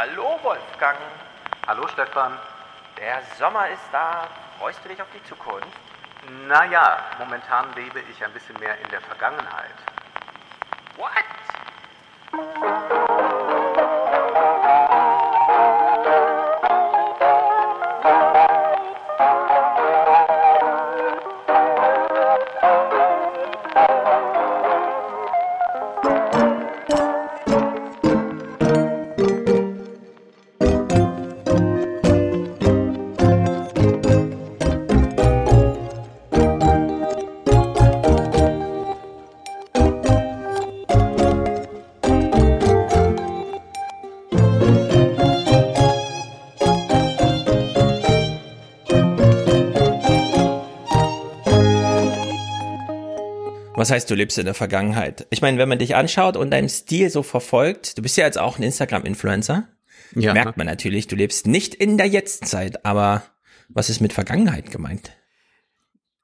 Hallo 0.00 0.38
Wolfgang. 0.44 0.96
Hallo 1.66 1.88
Stefan. 1.88 2.38
Der 2.98 3.20
Sommer 3.36 3.68
ist 3.68 3.82
da. 3.90 4.28
Freust 4.56 4.78
du 4.84 4.90
dich 4.90 5.02
auf 5.02 5.08
die 5.12 5.24
Zukunft? 5.24 5.66
Naja, 6.46 6.98
momentan 7.18 7.66
lebe 7.74 7.98
ich 8.08 8.24
ein 8.24 8.32
bisschen 8.32 8.56
mehr 8.60 8.78
in 8.78 8.88
der 8.90 9.00
Vergangenheit. 9.00 9.74
What? 10.98 11.10
Was 53.78 53.92
heißt, 53.92 54.10
du 54.10 54.16
lebst 54.16 54.36
in 54.38 54.44
der 54.44 54.54
Vergangenheit? 54.54 55.28
Ich 55.30 55.40
meine, 55.40 55.56
wenn 55.56 55.68
man 55.68 55.78
dich 55.78 55.94
anschaut 55.94 56.36
und 56.36 56.50
deinem 56.50 56.68
Stil 56.68 57.10
so 57.10 57.22
verfolgt, 57.22 57.96
du 57.96 58.02
bist 58.02 58.16
ja 58.16 58.24
jetzt 58.24 58.38
auch 58.38 58.58
ein 58.58 58.64
Instagram-Influencer, 58.64 59.68
ja. 60.16 60.32
merkt 60.32 60.56
man 60.56 60.66
natürlich, 60.66 61.06
du 61.06 61.14
lebst 61.14 61.46
nicht 61.46 61.76
in 61.76 61.96
der 61.96 62.06
Jetztzeit, 62.06 62.84
aber 62.84 63.22
was 63.68 63.88
ist 63.88 64.00
mit 64.00 64.12
Vergangenheit 64.12 64.72
gemeint? 64.72 65.12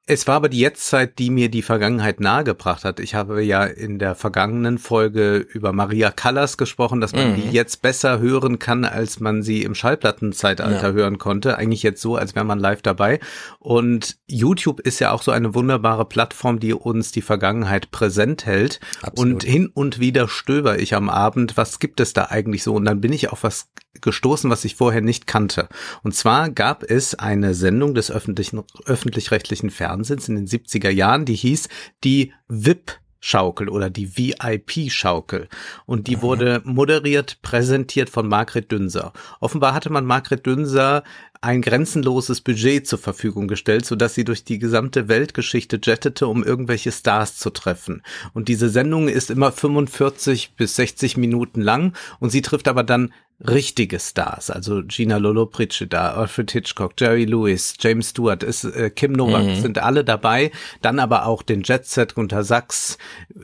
Es 0.06 0.26
war 0.26 0.34
aber 0.34 0.50
die 0.50 0.58
Jetztzeit, 0.58 1.18
die 1.18 1.30
mir 1.30 1.48
die 1.48 1.62
Vergangenheit 1.62 2.20
nahegebracht 2.20 2.84
hat. 2.84 3.00
Ich 3.00 3.14
habe 3.14 3.42
ja 3.42 3.64
in 3.64 3.98
der 3.98 4.14
vergangenen 4.14 4.76
Folge 4.76 5.36
über 5.36 5.72
Maria 5.72 6.10
Callas 6.10 6.58
gesprochen, 6.58 7.00
dass 7.00 7.14
man 7.14 7.30
mhm. 7.30 7.36
die 7.36 7.50
jetzt 7.52 7.80
besser 7.80 8.18
hören 8.18 8.58
kann, 8.58 8.84
als 8.84 9.18
man 9.18 9.42
sie 9.42 9.62
im 9.62 9.74
Schallplattenzeitalter 9.74 10.88
ja. 10.88 10.94
hören 10.94 11.16
konnte. 11.16 11.56
Eigentlich 11.56 11.82
jetzt 11.82 12.02
so, 12.02 12.16
als 12.16 12.34
wäre 12.34 12.44
man 12.44 12.58
live 12.58 12.82
dabei. 12.82 13.18
Und 13.60 14.18
YouTube 14.26 14.80
ist 14.80 14.98
ja 14.98 15.10
auch 15.10 15.22
so 15.22 15.30
eine 15.30 15.54
wunderbare 15.54 16.04
Plattform, 16.04 16.60
die 16.60 16.74
uns 16.74 17.10
die 17.10 17.22
Vergangenheit 17.22 17.90
präsent 17.90 18.44
hält. 18.44 18.80
Absolut. 19.00 19.32
Und 19.32 19.44
hin 19.44 19.70
und 19.72 20.00
wieder 20.00 20.28
stöber 20.28 20.78
ich 20.78 20.94
am 20.94 21.08
Abend, 21.08 21.56
was 21.56 21.78
gibt 21.78 21.98
es 22.00 22.12
da 22.12 22.26
eigentlich 22.26 22.62
so? 22.62 22.74
Und 22.74 22.84
dann 22.84 23.00
bin 23.00 23.14
ich 23.14 23.32
auf 23.32 23.42
was 23.42 23.70
gestoßen, 24.00 24.50
was 24.50 24.64
ich 24.64 24.74
vorher 24.74 25.00
nicht 25.00 25.26
kannte. 25.26 25.68
Und 26.02 26.14
zwar 26.14 26.50
gab 26.50 26.82
es 26.82 27.14
eine 27.14 27.54
Sendung 27.54 27.94
des 27.94 28.10
öffentlichen, 28.10 28.62
öffentlich-rechtlichen 28.86 29.70
Fernsehens 29.70 30.28
in 30.28 30.36
den 30.36 30.46
70er 30.46 30.90
Jahren, 30.90 31.24
die 31.24 31.36
hieß 31.36 31.68
die 32.02 32.32
VIP 32.48 33.00
Schaukel 33.26 33.70
oder 33.70 33.88
die 33.88 34.18
VIP-Schaukel. 34.18 35.48
Und 35.86 36.08
die 36.08 36.16
mhm. 36.16 36.22
wurde 36.22 36.62
moderiert, 36.64 37.40
präsentiert 37.40 38.10
von 38.10 38.28
Margret 38.28 38.70
Dünser. 38.70 39.14
Offenbar 39.40 39.72
hatte 39.72 39.88
man 39.88 40.04
Margret 40.04 40.44
Dünser 40.44 41.04
ein 41.40 41.62
grenzenloses 41.62 42.42
Budget 42.42 42.86
zur 42.86 42.98
Verfügung 42.98 43.48
gestellt, 43.48 43.86
so 43.86 43.96
dass 43.96 44.14
sie 44.14 44.24
durch 44.24 44.44
die 44.44 44.58
gesamte 44.58 45.08
Weltgeschichte 45.08 45.80
jettete, 45.82 46.26
um 46.26 46.44
irgendwelche 46.44 46.92
Stars 46.92 47.38
zu 47.38 47.48
treffen. 47.48 48.02
Und 48.34 48.48
diese 48.48 48.68
Sendung 48.68 49.08
ist 49.08 49.30
immer 49.30 49.52
45 49.52 50.56
bis 50.56 50.76
60 50.76 51.16
Minuten 51.16 51.62
lang 51.62 51.94
und 52.20 52.28
sie 52.28 52.42
trifft 52.42 52.68
aber 52.68 52.82
dann 52.82 53.10
richtige 53.40 53.98
Stars, 53.98 54.50
also 54.50 54.82
Gina 54.82 55.16
Lollobrigida, 55.16 56.14
Alfred 56.14 56.50
Hitchcock, 56.52 56.92
Jerry 56.98 57.24
Lewis, 57.24 57.74
James 57.78 58.10
Stewart, 58.10 58.42
ist, 58.42 58.64
äh, 58.64 58.90
Kim 58.90 59.12
Novak, 59.12 59.44
mhm. 59.44 59.60
sind 59.60 59.78
alle 59.78 60.04
dabei. 60.04 60.52
Dann 60.82 60.98
aber 60.98 61.26
auch 61.26 61.42
den 61.42 61.62
Jet 61.62 61.86
Set, 61.86 62.14
Gunter 62.14 62.44
Sachs, 62.44 62.96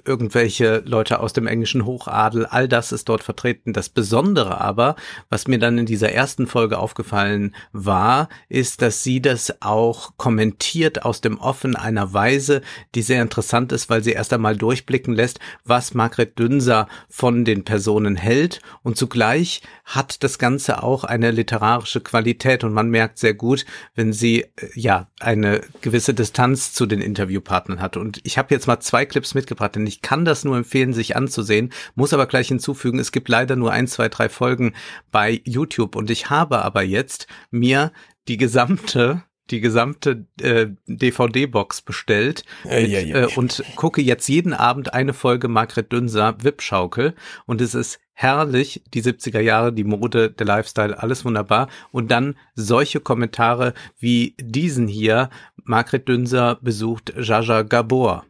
irgendwelche 0.04 0.82
Leute 0.86 1.20
aus 1.20 1.32
dem 1.32 1.46
englischen 1.46 1.84
Hochadel, 1.84 2.46
all 2.46 2.68
das 2.68 2.92
ist 2.92 3.08
dort 3.08 3.22
vertreten. 3.22 3.72
Das 3.72 3.88
Besondere 3.88 4.60
aber, 4.60 4.96
was 5.28 5.48
mir 5.48 5.58
dann 5.58 5.78
in 5.78 5.86
dieser 5.86 6.12
ersten 6.12 6.46
Folge 6.46 6.78
aufgefallen 6.78 7.54
war, 7.72 8.28
ist, 8.48 8.82
dass 8.82 9.02
sie 9.02 9.20
das 9.20 9.60
auch 9.60 10.16
kommentiert 10.16 11.04
aus 11.04 11.20
dem 11.20 11.38
Offen 11.38 11.74
einer 11.76 12.12
Weise, 12.12 12.62
die 12.94 13.02
sehr 13.02 13.22
interessant 13.22 13.72
ist, 13.72 13.90
weil 13.90 14.02
sie 14.02 14.12
erst 14.12 14.32
einmal 14.32 14.56
durchblicken 14.56 15.14
lässt, 15.14 15.40
was 15.64 15.94
Margret 15.94 16.38
Dünser 16.38 16.88
von 17.08 17.44
den 17.44 17.64
Personen 17.64 18.16
hält 18.16 18.60
und 18.82 18.96
zugleich 18.96 19.62
hat 19.90 20.22
das 20.22 20.38
Ganze 20.38 20.82
auch 20.84 21.02
eine 21.02 21.32
literarische 21.32 22.00
Qualität 22.00 22.62
und 22.62 22.72
man 22.72 22.90
merkt 22.90 23.18
sehr 23.18 23.34
gut, 23.34 23.66
wenn 23.96 24.12
sie 24.12 24.42
äh, 24.42 24.48
ja 24.74 25.08
eine 25.18 25.62
gewisse 25.80 26.14
Distanz 26.14 26.72
zu 26.72 26.86
den 26.86 27.00
Interviewpartnern 27.00 27.80
hat. 27.80 27.96
Und 27.96 28.20
ich 28.22 28.38
habe 28.38 28.54
jetzt 28.54 28.68
mal 28.68 28.78
zwei 28.80 29.04
Clips 29.04 29.34
mitgebracht, 29.34 29.74
denn 29.74 29.86
ich 29.86 30.00
kann 30.00 30.24
das 30.24 30.44
nur 30.44 30.56
empfehlen, 30.56 30.92
sich 30.92 31.16
anzusehen, 31.16 31.72
muss 31.96 32.12
aber 32.12 32.26
gleich 32.26 32.48
hinzufügen, 32.48 33.00
es 33.00 33.10
gibt 33.10 33.28
leider 33.28 33.56
nur 33.56 33.72
ein, 33.72 33.88
zwei, 33.88 34.08
drei 34.08 34.28
Folgen 34.28 34.74
bei 35.10 35.40
YouTube 35.44 35.96
und 35.96 36.08
ich 36.10 36.30
habe 36.30 36.62
aber 36.62 36.82
jetzt 36.82 37.26
mir 37.50 37.92
die 38.28 38.36
gesamte 38.36 39.24
die 39.50 39.60
gesamte 39.60 40.24
äh, 40.40 40.68
DVD-Box 40.86 41.82
bestellt 41.82 42.44
äh, 42.64 42.82
mit, 42.82 42.90
ja, 42.90 43.00
ja. 43.00 43.16
Äh, 43.22 43.34
und 43.36 43.62
gucke 43.76 44.00
jetzt 44.00 44.28
jeden 44.28 44.54
Abend 44.54 44.94
eine 44.94 45.12
Folge 45.12 45.48
Margret 45.48 45.92
Dünser 45.92 46.36
Wipschaukel 46.42 47.14
und 47.46 47.60
es 47.60 47.74
ist 47.74 47.98
herrlich, 48.20 48.82
die 48.92 49.02
70er 49.02 49.40
Jahre, 49.40 49.72
die 49.72 49.84
Mode, 49.84 50.30
der 50.30 50.46
Lifestyle, 50.46 51.02
alles 51.02 51.24
wunderbar. 51.24 51.68
Und 51.90 52.10
dann 52.10 52.36
solche 52.54 53.00
Kommentare 53.00 53.72
wie 53.98 54.34
diesen 54.38 54.88
hier. 54.88 55.30
Margret 55.64 56.06
Dünser 56.06 56.58
besucht 56.60 57.14
Jaja 57.16 57.62
Gabor. 57.62 58.26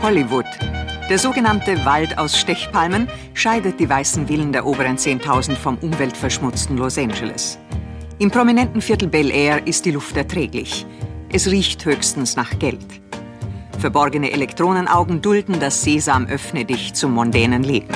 Hollywood. 0.00 0.46
Der 1.08 1.18
sogenannte 1.18 1.84
Wald 1.84 2.18
aus 2.18 2.36
Stechpalmen 2.36 3.08
scheidet 3.34 3.78
die 3.78 3.88
weißen 3.88 4.26
Villen 4.26 4.52
der 4.52 4.66
oberen 4.66 4.96
10.000 4.96 5.54
vom 5.54 5.78
umweltverschmutzten 5.78 6.76
Los 6.76 6.98
Angeles. 6.98 7.58
Im 8.22 8.30
prominenten 8.30 8.80
Viertel 8.80 9.08
Bel 9.08 9.32
Air 9.32 9.66
ist 9.66 9.84
die 9.84 9.90
Luft 9.90 10.16
erträglich. 10.16 10.86
Es 11.32 11.50
riecht 11.50 11.84
höchstens 11.84 12.36
nach 12.36 12.56
Geld. 12.60 12.86
Verborgene 13.80 14.30
Elektronenaugen 14.30 15.20
dulden 15.20 15.58
das 15.58 15.82
Sesam 15.82 16.26
öffne 16.26 16.64
dich 16.64 16.94
zum 16.94 17.14
mondänen 17.14 17.64
Leben. 17.64 17.92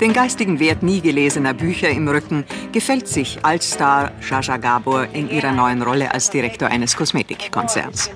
Den 0.00 0.12
geistigen 0.12 0.60
Wert 0.60 0.84
nie 0.84 1.00
gelesener 1.00 1.52
Bücher 1.52 1.88
im 1.90 2.06
Rücken 2.06 2.44
gefällt 2.70 3.08
sich 3.08 3.40
Altstar 3.42 4.12
Jaja 4.20 4.56
Gabor 4.56 5.08
in 5.12 5.28
ihrer 5.28 5.50
neuen 5.50 5.82
Rolle 5.82 6.14
als 6.14 6.30
Direktor 6.30 6.68
eines 6.68 6.96
Kosmetikkonzerns 6.96 8.08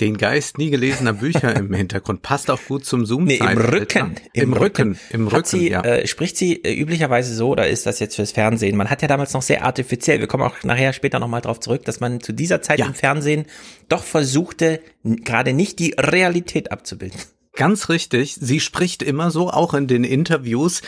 den 0.00 0.16
Geist 0.16 0.58
nie 0.58 0.70
gelesener 0.70 1.12
Bücher 1.12 1.56
im 1.56 1.74
Hintergrund. 1.74 2.22
Passt 2.22 2.50
auch 2.50 2.60
gut 2.66 2.84
zum 2.84 3.04
zoom 3.04 3.24
nee, 3.24 3.36
im 3.36 3.58
Rücken. 3.58 4.14
Im, 4.32 4.42
Im 4.42 4.52
Rücken. 4.52 4.90
Rücken. 4.90 5.00
Im 5.10 5.28
Rücken, 5.28 5.44
sie, 5.46 5.70
ja. 5.70 5.82
Äh, 5.82 6.06
spricht 6.06 6.36
sie 6.36 6.62
äh, 6.64 6.72
üblicherweise 6.72 7.34
so, 7.34 7.48
oder 7.50 7.68
ist 7.68 7.86
das 7.86 7.98
jetzt 7.98 8.16
fürs 8.16 8.32
Fernsehen? 8.32 8.76
Man 8.76 8.90
hat 8.90 9.02
ja 9.02 9.08
damals 9.08 9.32
noch 9.32 9.42
sehr 9.42 9.64
artifiziell, 9.64 10.20
wir 10.20 10.28
kommen 10.28 10.44
auch 10.44 10.62
nachher 10.62 10.92
später 10.92 11.18
nochmal 11.18 11.40
drauf 11.40 11.60
zurück, 11.60 11.84
dass 11.84 12.00
man 12.00 12.20
zu 12.20 12.32
dieser 12.32 12.62
Zeit 12.62 12.78
ja. 12.78 12.86
im 12.86 12.94
Fernsehen 12.94 13.46
doch 13.88 14.04
versuchte, 14.04 14.80
gerade 15.02 15.52
nicht 15.52 15.78
die 15.78 15.94
Realität 15.98 16.70
abzubilden. 16.70 17.20
Ganz 17.58 17.88
richtig. 17.88 18.36
Sie 18.40 18.60
spricht 18.60 19.02
immer 19.02 19.32
so, 19.32 19.50
auch 19.50 19.74
in 19.74 19.88
den 19.88 20.04
Interviews. 20.04 20.80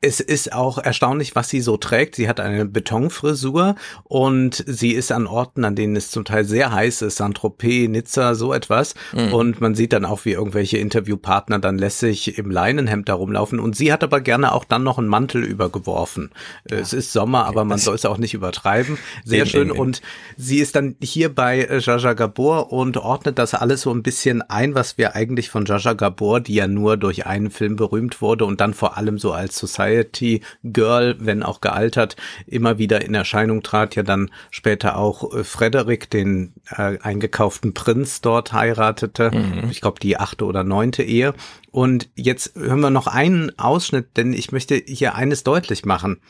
Es 0.00 0.18
ist 0.18 0.52
auch 0.52 0.76
erstaunlich, 0.76 1.36
was 1.36 1.48
sie 1.48 1.60
so 1.60 1.76
trägt. 1.76 2.16
Sie 2.16 2.28
hat 2.28 2.40
eine 2.40 2.66
Betonfrisur 2.66 3.76
und 4.02 4.64
sie 4.66 4.90
ist 4.90 5.12
an 5.12 5.28
Orten, 5.28 5.64
an 5.64 5.76
denen 5.76 5.94
es 5.94 6.10
zum 6.10 6.24
Teil 6.24 6.44
sehr 6.44 6.72
heiß 6.72 7.02
ist, 7.02 7.18
Saint-Tropez, 7.18 7.88
Nizza, 7.88 8.34
so 8.34 8.52
etwas. 8.52 8.96
Mhm. 9.12 9.32
Und 9.32 9.60
man 9.60 9.76
sieht 9.76 9.92
dann 9.92 10.04
auch, 10.04 10.24
wie 10.24 10.32
irgendwelche 10.32 10.78
Interviewpartner 10.78 11.60
dann 11.60 11.78
lässig 11.78 12.36
im 12.38 12.50
Leinenhemd 12.50 13.08
da 13.08 13.14
rumlaufen. 13.14 13.60
Und 13.60 13.76
sie 13.76 13.92
hat 13.92 14.02
aber 14.02 14.20
gerne 14.20 14.52
auch 14.52 14.64
dann 14.64 14.82
noch 14.82 14.98
einen 14.98 15.06
Mantel 15.06 15.44
übergeworfen. 15.44 16.32
Ja. 16.68 16.78
Es 16.78 16.92
ist 16.92 17.12
Sommer, 17.12 17.46
aber 17.46 17.64
man 17.64 17.78
soll 17.78 17.94
es 17.94 18.04
auch 18.04 18.18
nicht 18.18 18.34
übertreiben. 18.34 18.98
Sehr 19.24 19.44
nee, 19.44 19.50
schön. 19.50 19.68
Nee. 19.68 19.78
Und 19.78 20.02
sie 20.36 20.58
ist 20.58 20.74
dann 20.74 20.96
hier 21.00 21.32
bei 21.32 21.68
Jaja 21.80 22.14
Gabor 22.14 22.72
und 22.72 22.96
ordnet 22.96 23.38
das 23.38 23.54
alles 23.54 23.82
so 23.82 23.92
ein 23.92 24.02
bisschen 24.02 24.42
ein, 24.42 24.74
was 24.74 24.98
wir 24.98 25.14
eigentlich 25.14 25.50
von 25.50 25.64
Jaja 25.66 25.92
Gabor 25.92 26.15
Gabor, 26.16 26.40
die 26.40 26.54
ja 26.54 26.66
nur 26.66 26.96
durch 26.96 27.26
einen 27.26 27.50
Film 27.50 27.76
berühmt 27.76 28.22
wurde 28.22 28.46
und 28.46 28.60
dann 28.60 28.72
vor 28.72 28.96
allem 28.96 29.18
so 29.18 29.32
als 29.32 29.58
Society 29.58 30.42
Girl, 30.64 31.16
wenn 31.18 31.42
auch 31.42 31.60
gealtert, 31.60 32.16
immer 32.46 32.78
wieder 32.78 33.04
in 33.04 33.14
Erscheinung 33.14 33.62
trat, 33.62 33.94
ja 33.94 34.02
dann 34.02 34.30
später 34.50 34.96
auch 34.96 35.34
äh, 35.34 35.44
Frederik, 35.44 36.08
den 36.10 36.54
äh, 36.70 36.98
eingekauften 37.00 37.74
Prinz 37.74 38.22
dort 38.22 38.52
heiratete. 38.52 39.30
Mhm. 39.30 39.70
Ich 39.70 39.82
glaube 39.82 40.00
die 40.00 40.16
achte 40.16 40.46
oder 40.46 40.64
neunte 40.64 41.02
Ehe. 41.02 41.34
Und 41.70 42.08
jetzt 42.14 42.56
hören 42.56 42.80
wir 42.80 42.90
noch 42.90 43.06
einen 43.06 43.56
Ausschnitt, 43.58 44.16
denn 44.16 44.32
ich 44.32 44.52
möchte 44.52 44.74
hier 44.74 45.14
eines 45.14 45.44
deutlich 45.44 45.84
machen. 45.84 46.20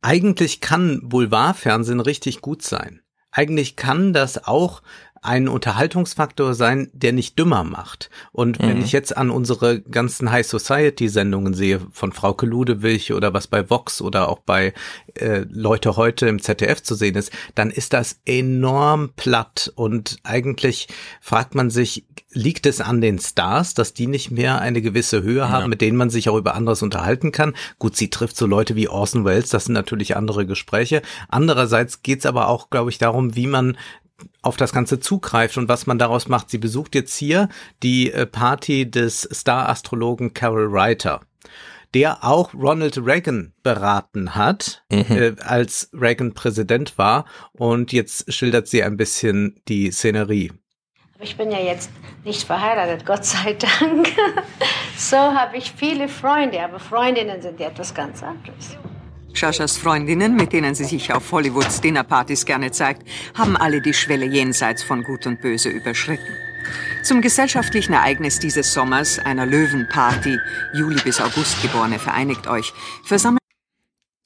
Eigentlich 0.00 0.60
kann 0.60 1.00
Boulevardfernsehen 1.02 2.00
richtig 2.00 2.40
gut 2.40 2.62
sein. 2.62 3.00
Eigentlich 3.32 3.74
kann 3.74 4.12
das 4.12 4.46
auch 4.46 4.82
ein 5.24 5.48
Unterhaltungsfaktor 5.48 6.54
sein, 6.54 6.90
der 6.92 7.12
nicht 7.12 7.38
dümmer 7.38 7.64
macht. 7.64 8.10
Und 8.32 8.60
mhm. 8.60 8.68
wenn 8.68 8.82
ich 8.82 8.92
jetzt 8.92 9.16
an 9.16 9.30
unsere 9.30 9.80
ganzen 9.80 10.30
High 10.30 10.46
Society 10.46 11.08
Sendungen 11.08 11.54
sehe, 11.54 11.80
von 11.92 12.12
Frauke 12.12 12.44
Ludewig 12.44 13.12
oder 13.12 13.32
was 13.32 13.46
bei 13.46 13.70
Vox 13.70 14.02
oder 14.02 14.28
auch 14.28 14.40
bei 14.40 14.74
äh, 15.14 15.44
Leute 15.48 15.96
heute 15.96 16.28
im 16.28 16.42
ZDF 16.42 16.82
zu 16.82 16.94
sehen 16.94 17.14
ist, 17.14 17.32
dann 17.54 17.70
ist 17.70 17.94
das 17.94 18.20
enorm 18.26 19.10
platt 19.16 19.72
und 19.76 20.18
eigentlich 20.24 20.88
fragt 21.20 21.54
man 21.54 21.70
sich, 21.70 22.04
liegt 22.32 22.66
es 22.66 22.80
an 22.80 23.00
den 23.00 23.18
Stars, 23.18 23.74
dass 23.74 23.94
die 23.94 24.06
nicht 24.06 24.30
mehr 24.30 24.60
eine 24.60 24.82
gewisse 24.82 25.22
Höhe 25.22 25.48
haben, 25.48 25.62
ja. 25.62 25.68
mit 25.68 25.80
denen 25.80 25.96
man 25.96 26.10
sich 26.10 26.28
auch 26.28 26.36
über 26.36 26.54
anderes 26.54 26.82
unterhalten 26.82 27.32
kann? 27.32 27.54
Gut, 27.78 27.96
sie 27.96 28.10
trifft 28.10 28.36
so 28.36 28.46
Leute 28.46 28.76
wie 28.76 28.88
Orson 28.88 29.24
Welles, 29.24 29.48
das 29.48 29.66
sind 29.66 29.74
natürlich 29.74 30.16
andere 30.16 30.44
Gespräche. 30.44 31.00
Andererseits 31.28 32.02
geht's 32.02 32.26
aber 32.26 32.48
auch, 32.48 32.68
glaube 32.68 32.90
ich, 32.90 32.98
darum, 32.98 33.36
wie 33.36 33.46
man 33.46 33.78
auf 34.42 34.56
das 34.56 34.72
Ganze 34.72 35.00
zugreift 35.00 35.58
und 35.58 35.68
was 35.68 35.86
man 35.86 35.98
daraus 35.98 36.28
macht. 36.28 36.50
Sie 36.50 36.58
besucht 36.58 36.94
jetzt 36.94 37.16
hier 37.16 37.48
die 37.82 38.12
äh, 38.12 38.26
Party 38.26 38.90
des 38.90 39.22
Star-Astrologen 39.32 40.34
Carol 40.34 40.68
Reiter 40.70 41.20
der 41.94 42.24
auch 42.24 42.52
Ronald 42.54 42.98
Reagan 42.98 43.52
beraten 43.62 44.34
hat, 44.34 44.82
mhm. 44.90 45.04
äh, 45.10 45.34
als 45.40 45.90
Reagan 45.92 46.34
Präsident 46.34 46.98
war. 46.98 47.24
Und 47.52 47.92
jetzt 47.92 48.32
schildert 48.32 48.66
sie 48.66 48.82
ein 48.82 48.96
bisschen 48.96 49.60
die 49.68 49.92
Szenerie. 49.92 50.52
Ich 51.20 51.36
bin 51.36 51.52
ja 51.52 51.60
jetzt 51.60 51.90
nicht 52.24 52.42
verheiratet, 52.42 53.06
Gott 53.06 53.24
sei 53.24 53.54
Dank. 53.54 54.08
So 54.96 55.16
habe 55.16 55.56
ich 55.56 55.72
viele 55.72 56.06
Freunde, 56.06 56.62
aber 56.62 56.78
Freundinnen 56.78 57.42
sind 57.42 57.58
ja 57.58 57.66
etwas 57.66 57.92
ganz 57.92 58.22
anderes. 58.22 58.76
Shashas 59.34 59.76
Freundinnen, 59.76 60.36
mit 60.36 60.52
denen 60.52 60.74
sie 60.74 60.84
sich 60.84 61.12
auf 61.12 61.30
Hollywoods 61.32 61.80
Dinnerpartys 61.80 62.44
gerne 62.44 62.70
zeigt, 62.70 63.02
haben 63.34 63.56
alle 63.56 63.80
die 63.80 63.94
Schwelle 63.94 64.26
jenseits 64.26 64.82
von 64.82 65.02
Gut 65.02 65.26
und 65.26 65.40
Böse 65.40 65.68
überschritten. 65.68 66.36
Zum 67.02 67.20
gesellschaftlichen 67.20 67.92
Ereignis 67.92 68.38
dieses 68.38 68.72
Sommers, 68.72 69.18
einer 69.18 69.44
Löwenparty, 69.44 70.38
Juli 70.72 71.00
bis 71.02 71.20
August 71.20 71.60
Geborene 71.60 71.98
vereinigt 71.98 72.46
euch, 72.46 72.72
versammeln 73.04 73.38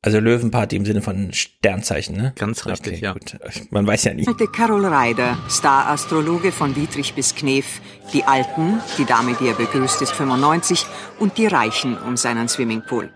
also 0.00 0.20
Löwenparty 0.20 0.76
im 0.76 0.87
Sinne 0.87 1.02
von 1.02 1.32
Sternzeichen, 1.32 2.16
ne? 2.16 2.32
Ganz 2.37 2.66
richtig, 2.66 2.99
okay, 2.99 3.05
ja. 3.05 3.12
Gut. 3.14 3.37
Man 3.70 3.84
weiß 3.84 4.05
ja 4.05 4.14
nicht. 4.14 4.31
Carol 4.52 4.87
Reider, 4.87 5.37
Star-Astrologe 5.50 6.52
von 6.52 6.72
Dietrich 6.72 7.14
bis 7.14 7.34
Knef, 7.34 7.81
die 8.12 8.22
Alten, 8.22 8.81
die 8.96 9.05
Dame, 9.05 9.37
die 9.40 9.49
er 9.49 9.55
begrüßt, 9.55 10.00
ist 10.00 10.12
95 10.12 10.87
und 11.19 11.37
die 11.37 11.49
Reichen 11.49 11.99
um 11.99 12.16
seinen 12.16 12.49
Swimmingpool. 12.49 13.10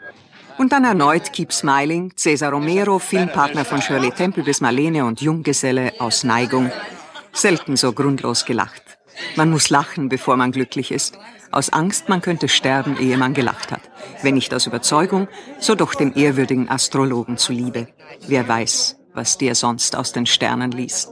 Und 0.58 0.72
dann 0.72 0.84
erneut 0.84 1.32
Keep 1.32 1.52
Smiling, 1.52 2.12
Cesar 2.16 2.52
Romero, 2.52 2.98
Filmpartner 2.98 3.64
von 3.64 3.80
Shirley 3.80 4.10
Temple 4.10 4.42
bis 4.42 4.60
Marlene 4.60 5.04
und 5.04 5.20
Junggeselle 5.20 5.94
aus 5.98 6.24
Neigung. 6.24 6.70
Selten 7.32 7.76
so 7.76 7.92
grundlos 7.92 8.44
gelacht. 8.44 8.82
Man 9.36 9.50
muss 9.50 9.70
lachen, 9.70 10.08
bevor 10.08 10.36
man 10.36 10.52
glücklich 10.52 10.90
ist. 10.90 11.18
Aus 11.50 11.70
Angst, 11.70 12.08
man 12.08 12.22
könnte 12.22 12.48
sterben, 12.48 12.96
ehe 12.98 13.16
man 13.18 13.34
gelacht 13.34 13.72
hat. 13.72 13.82
Wenn 14.22 14.34
nicht 14.34 14.54
aus 14.54 14.66
Überzeugung, 14.66 15.28
so 15.58 15.74
doch 15.74 15.94
dem 15.94 16.12
ehrwürdigen 16.16 16.68
Astrologen 16.68 17.36
zuliebe. 17.36 17.88
Wer 18.26 18.48
weiß, 18.48 18.96
was 19.14 19.38
der 19.38 19.54
sonst 19.54 19.96
aus 19.96 20.12
den 20.12 20.26
Sternen 20.26 20.70
liest. 20.70 21.10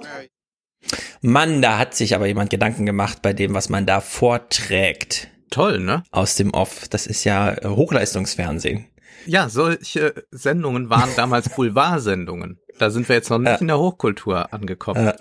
Mann, 1.20 1.60
da 1.60 1.78
hat 1.78 1.94
sich 1.94 2.14
aber 2.14 2.26
jemand 2.26 2.50
Gedanken 2.50 2.86
gemacht 2.86 3.20
bei 3.20 3.32
dem, 3.32 3.52
was 3.52 3.68
man 3.68 3.84
da 3.84 4.00
vorträgt. 4.00 5.28
Toll, 5.50 5.80
ne? 5.80 6.04
Aus 6.10 6.36
dem 6.36 6.54
Off. 6.54 6.88
Das 6.88 7.06
ist 7.06 7.24
ja 7.24 7.56
Hochleistungsfernsehen. 7.64 8.86
Ja, 9.26 9.48
solche 9.48 10.26
Sendungen 10.30 10.90
waren 10.90 11.10
damals 11.16 11.48
Boulevardsendungen. 11.56 12.58
Da 12.78 12.90
sind 12.90 13.08
wir 13.08 13.16
jetzt 13.16 13.30
noch 13.30 13.38
nicht 13.38 13.52
äh, 13.52 13.60
in 13.60 13.68
der 13.68 13.78
Hochkultur 13.78 14.52
angekommen. 14.52 15.08
Äh, 15.08 15.14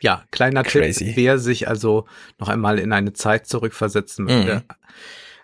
ja, 0.00 0.24
kleiner 0.30 0.64
Crazy. 0.64 1.06
Tipp, 1.06 1.16
wer 1.16 1.38
sich 1.38 1.68
also 1.68 2.06
noch 2.38 2.48
einmal 2.48 2.78
in 2.78 2.92
eine 2.92 3.12
Zeit 3.12 3.46
zurückversetzen 3.46 4.26
möchte. 4.26 4.56
Mhm. 4.56 4.62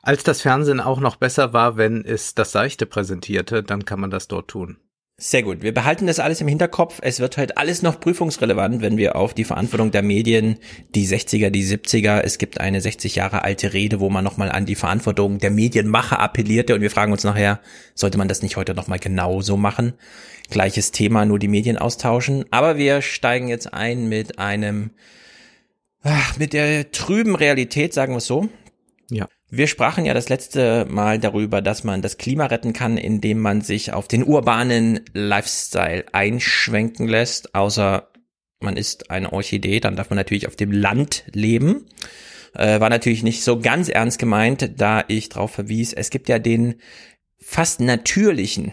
Als 0.03 0.23
das 0.23 0.43
Fernsehen 0.43 0.81
auch 0.81 1.01
noch 1.01 1.17
besser 1.17 1.53
war, 1.53 1.77
wenn 1.77 2.05
es 2.05 2.35
das 2.35 2.53
Seichte 2.53 2.87
präsentierte, 2.87 3.63
dann 3.63 3.85
kann 3.85 4.01
man 4.01 4.11
das 4.11 4.29
dort 4.29 4.49
tun. 4.49 4.79
Sehr 5.23 5.43
gut. 5.43 5.61
Wir 5.61 5.75
behalten 5.75 6.07
das 6.07 6.19
alles 6.19 6.41
im 6.41 6.49
Hinterkopf. 6.49 6.99
Es 7.03 7.21
wird 7.21 7.37
halt 7.37 7.59
alles 7.59 7.83
noch 7.83 8.01
prüfungsrelevant, 8.01 8.81
wenn 8.81 8.97
wir 8.97 9.17
auf 9.17 9.35
die 9.35 9.45
Verantwortung 9.45 9.91
der 9.91 10.01
Medien, 10.01 10.57
die 10.95 11.07
60er, 11.07 11.51
die 11.51 11.63
70er, 11.63 12.21
es 12.21 12.39
gibt 12.39 12.59
eine 12.59 12.81
60 12.81 13.17
Jahre 13.17 13.45
alte 13.45 13.75
Rede, 13.75 14.01
wo 14.01 14.09
man 14.09 14.25
nochmal 14.25 14.51
an 14.51 14.65
die 14.65 14.77
Verantwortung 14.77 15.37
der 15.37 15.51
Medienmacher 15.51 16.21
appellierte 16.21 16.75
und 16.75 16.81
wir 16.81 16.91
fragen 16.91 17.13
uns 17.13 17.23
nachher, 17.23 17.61
sollte 17.95 18.17
man 18.17 18.29
das 18.29 18.41
nicht 18.41 18.57
heute 18.57 18.73
nochmal 18.73 18.99
genauso 18.99 19.59
machen? 19.59 19.93
Gleiches 20.49 20.91
Thema, 20.91 21.27
nur 21.27 21.39
die 21.39 21.49
Medien 21.49 21.77
austauschen. 21.77 22.47
Aber 22.51 22.79
wir 22.79 23.03
steigen 23.03 23.49
jetzt 23.49 23.75
ein 23.75 24.09
mit 24.09 24.39
einem, 24.39 24.93
ach, 26.03 26.39
mit 26.39 26.55
der 26.55 26.93
trüben 26.93 27.37
Realität, 27.37 27.93
sagen 27.93 28.15
wir 28.15 28.19
es 28.19 28.27
so. 28.27 28.49
Ja. 29.11 29.29
Wir 29.53 29.67
sprachen 29.67 30.05
ja 30.05 30.15
das 30.15 30.29
letzte 30.29 30.87
Mal 30.89 31.19
darüber, 31.19 31.61
dass 31.61 31.83
man 31.83 32.03
das 32.03 32.19
Klima 32.19 32.47
retten 32.47 32.73
kann, 32.73 32.97
indem 32.97 33.41
man 33.41 33.63
sich 33.63 33.93
auf 33.93 34.07
den 34.07 34.23
urbanen 34.23 35.01
Lifestyle 35.13 36.05
einschwenken 36.13 37.09
lässt, 37.09 37.53
außer 37.55 38.11
man 38.61 38.77
ist 38.77 39.11
eine 39.11 39.33
Orchidee, 39.33 39.81
dann 39.81 39.97
darf 39.97 40.11
man 40.11 40.19
natürlich 40.19 40.47
auf 40.47 40.55
dem 40.55 40.71
Land 40.71 41.25
leben. 41.33 41.87
Äh, 42.55 42.79
war 42.79 42.91
natürlich 42.91 43.25
nicht 43.25 43.43
so 43.43 43.59
ganz 43.59 43.89
ernst 43.89 44.21
gemeint, 44.21 44.71
da 44.77 45.03
ich 45.09 45.31
darauf 45.31 45.51
verwies, 45.51 45.93
es 45.95 46.11
gibt 46.11 46.29
ja 46.29 46.39
den 46.39 46.77
fast 47.39 47.81
natürlichen 47.81 48.73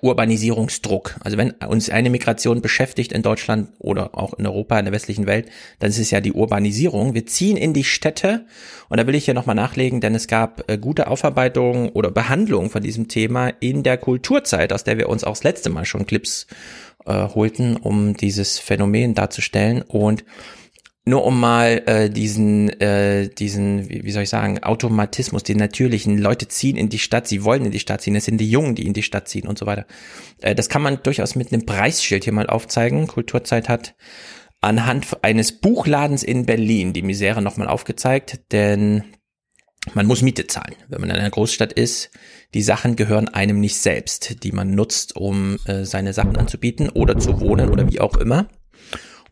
Urbanisierungsdruck. 0.00 1.16
Also 1.20 1.36
wenn 1.38 1.50
uns 1.50 1.90
eine 1.90 2.10
Migration 2.10 2.60
beschäftigt 2.60 3.12
in 3.12 3.22
Deutschland 3.22 3.70
oder 3.78 4.14
auch 4.14 4.34
in 4.34 4.46
Europa, 4.46 4.78
in 4.78 4.84
der 4.84 4.94
westlichen 4.94 5.26
Welt, 5.26 5.48
dann 5.78 5.90
ist 5.90 5.98
es 5.98 6.10
ja 6.10 6.20
die 6.20 6.32
Urbanisierung. 6.32 7.14
Wir 7.14 7.26
ziehen 7.26 7.56
in 7.56 7.72
die 7.72 7.84
Städte 7.84 8.46
und 8.88 8.98
da 8.98 9.06
will 9.06 9.14
ich 9.14 9.24
hier 9.24 9.34
nochmal 9.34 9.56
nachlegen, 9.56 10.00
denn 10.00 10.14
es 10.14 10.28
gab 10.28 10.70
äh, 10.70 10.78
gute 10.78 11.08
Aufarbeitungen 11.08 11.90
oder 11.90 12.10
Behandlungen 12.10 12.70
von 12.70 12.82
diesem 12.82 13.08
Thema 13.08 13.48
in 13.60 13.82
der 13.82 13.98
Kulturzeit, 13.98 14.72
aus 14.72 14.84
der 14.84 14.98
wir 14.98 15.08
uns 15.08 15.24
auch 15.24 15.32
das 15.32 15.44
letzte 15.44 15.70
Mal 15.70 15.84
schon 15.84 16.06
Clips 16.06 16.46
äh, 17.06 17.12
holten, 17.12 17.76
um 17.76 18.16
dieses 18.16 18.58
Phänomen 18.58 19.14
darzustellen. 19.14 19.82
Und 19.82 20.24
nur 21.08 21.24
um 21.24 21.40
mal 21.40 21.82
äh, 21.86 22.10
diesen, 22.10 22.68
äh, 22.80 23.28
diesen, 23.28 23.88
wie, 23.88 24.04
wie 24.04 24.10
soll 24.10 24.24
ich 24.24 24.28
sagen, 24.28 24.62
Automatismus, 24.62 25.42
den 25.42 25.58
natürlichen, 25.58 26.18
Leute 26.18 26.48
ziehen 26.48 26.76
in 26.76 26.88
die 26.88 26.98
Stadt, 26.98 27.26
sie 27.26 27.44
wollen 27.44 27.64
in 27.64 27.72
die 27.72 27.80
Stadt 27.80 28.02
ziehen, 28.02 28.14
es 28.16 28.26
sind 28.26 28.38
die 28.38 28.50
Jungen, 28.50 28.74
die 28.74 28.86
in 28.86 28.92
die 28.92 29.02
Stadt 29.02 29.28
ziehen 29.28 29.48
und 29.48 29.58
so 29.58 29.66
weiter. 29.66 29.86
Äh, 30.40 30.54
das 30.54 30.68
kann 30.68 30.82
man 30.82 31.02
durchaus 31.02 31.34
mit 31.34 31.52
einem 31.52 31.66
Preisschild 31.66 32.24
hier 32.24 32.32
mal 32.32 32.46
aufzeigen. 32.46 33.06
Kulturzeit 33.06 33.68
hat 33.68 33.94
anhand 34.60 35.06
eines 35.22 35.52
Buchladens 35.52 36.22
in 36.22 36.46
Berlin 36.46 36.92
die 36.92 37.02
Misere 37.02 37.42
nochmal 37.42 37.68
aufgezeigt, 37.68 38.40
denn 38.52 39.04
man 39.94 40.06
muss 40.06 40.22
Miete 40.22 40.46
zahlen, 40.46 40.74
wenn 40.88 41.00
man 41.00 41.10
in 41.10 41.16
einer 41.16 41.30
Großstadt 41.30 41.72
ist. 41.72 42.10
Die 42.54 42.62
Sachen 42.62 42.96
gehören 42.96 43.28
einem 43.28 43.60
nicht 43.60 43.76
selbst, 43.76 44.42
die 44.42 44.52
man 44.52 44.74
nutzt, 44.74 45.16
um 45.16 45.58
äh, 45.66 45.84
seine 45.84 46.12
Sachen 46.12 46.36
anzubieten 46.36 46.88
oder 46.88 47.18
zu 47.18 47.40
wohnen 47.40 47.70
oder 47.70 47.90
wie 47.90 48.00
auch 48.00 48.16
immer. 48.16 48.48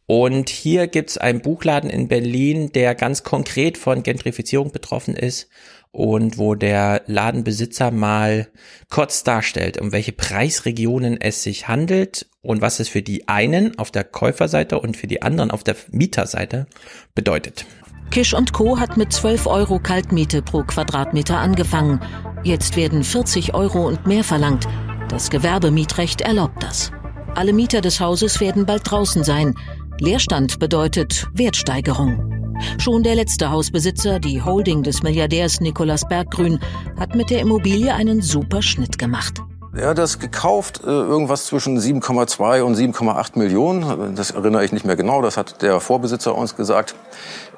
Und 0.06 0.48
hier 0.50 0.86
gibt's 0.86 1.18
einen 1.18 1.40
Buchladen 1.40 1.90
in 1.90 2.06
Berlin, 2.06 2.70
der 2.72 2.94
ganz 2.94 3.24
konkret 3.24 3.76
von 3.76 4.04
Gentrifizierung 4.04 4.70
betroffen 4.70 5.16
ist 5.16 5.48
und 5.90 6.38
wo 6.38 6.54
der 6.54 7.02
Ladenbesitzer 7.06 7.90
mal 7.90 8.48
kurz 8.88 9.24
darstellt, 9.24 9.80
um 9.80 9.92
welche 9.92 10.12
Preisregionen 10.12 11.20
es 11.20 11.42
sich 11.42 11.66
handelt 11.66 12.26
und 12.42 12.60
was 12.60 12.78
es 12.78 12.88
für 12.88 13.02
die 13.02 13.28
einen 13.28 13.78
auf 13.78 13.90
der 13.90 14.04
Käuferseite 14.04 14.78
und 14.78 14.96
für 14.96 15.08
die 15.08 15.22
anderen 15.22 15.50
auf 15.50 15.64
der 15.64 15.74
Mieterseite 15.90 16.66
bedeutet. 17.14 17.64
Kisch 18.10 18.34
und 18.34 18.52
Co. 18.52 18.78
hat 18.78 18.96
mit 18.96 19.12
12 19.12 19.46
Euro 19.46 19.80
Kaltmiete 19.80 20.40
pro 20.42 20.62
Quadratmeter 20.62 21.38
angefangen. 21.38 22.00
Jetzt 22.44 22.76
werden 22.76 23.02
40 23.02 23.54
Euro 23.54 23.88
und 23.88 24.06
mehr 24.06 24.22
verlangt. 24.22 24.68
Das 25.08 25.30
Gewerbemietrecht 25.30 26.20
erlaubt 26.20 26.62
das. 26.62 26.92
Alle 27.34 27.52
Mieter 27.52 27.80
des 27.80 28.00
Hauses 28.00 28.40
werden 28.40 28.64
bald 28.64 28.90
draußen 28.90 29.24
sein. 29.24 29.54
Leerstand 29.98 30.58
bedeutet 30.58 31.26
Wertsteigerung. 31.32 32.54
Schon 32.78 33.02
der 33.02 33.14
letzte 33.14 33.50
Hausbesitzer, 33.50 34.20
die 34.20 34.42
Holding 34.42 34.82
des 34.82 35.02
Milliardärs 35.02 35.60
Nikolaus 35.60 36.06
Berggrün, 36.06 36.60
hat 36.98 37.14
mit 37.14 37.30
der 37.30 37.40
Immobilie 37.40 37.94
einen 37.94 38.20
super 38.20 38.60
Schnitt 38.60 38.98
gemacht. 38.98 39.40
Er 39.74 39.88
hat 39.88 39.98
das 39.98 40.18
gekauft, 40.18 40.82
äh, 40.84 40.86
irgendwas 40.86 41.46
zwischen 41.46 41.78
7,2 41.78 42.62
und 42.62 42.74
7,8 42.74 43.38
Millionen. 43.38 44.14
Das 44.14 44.32
erinnere 44.32 44.66
ich 44.66 44.72
nicht 44.72 44.84
mehr 44.84 44.96
genau, 44.96 45.22
das 45.22 45.38
hat 45.38 45.62
der 45.62 45.80
Vorbesitzer 45.80 46.34
uns 46.34 46.56
gesagt. 46.56 46.94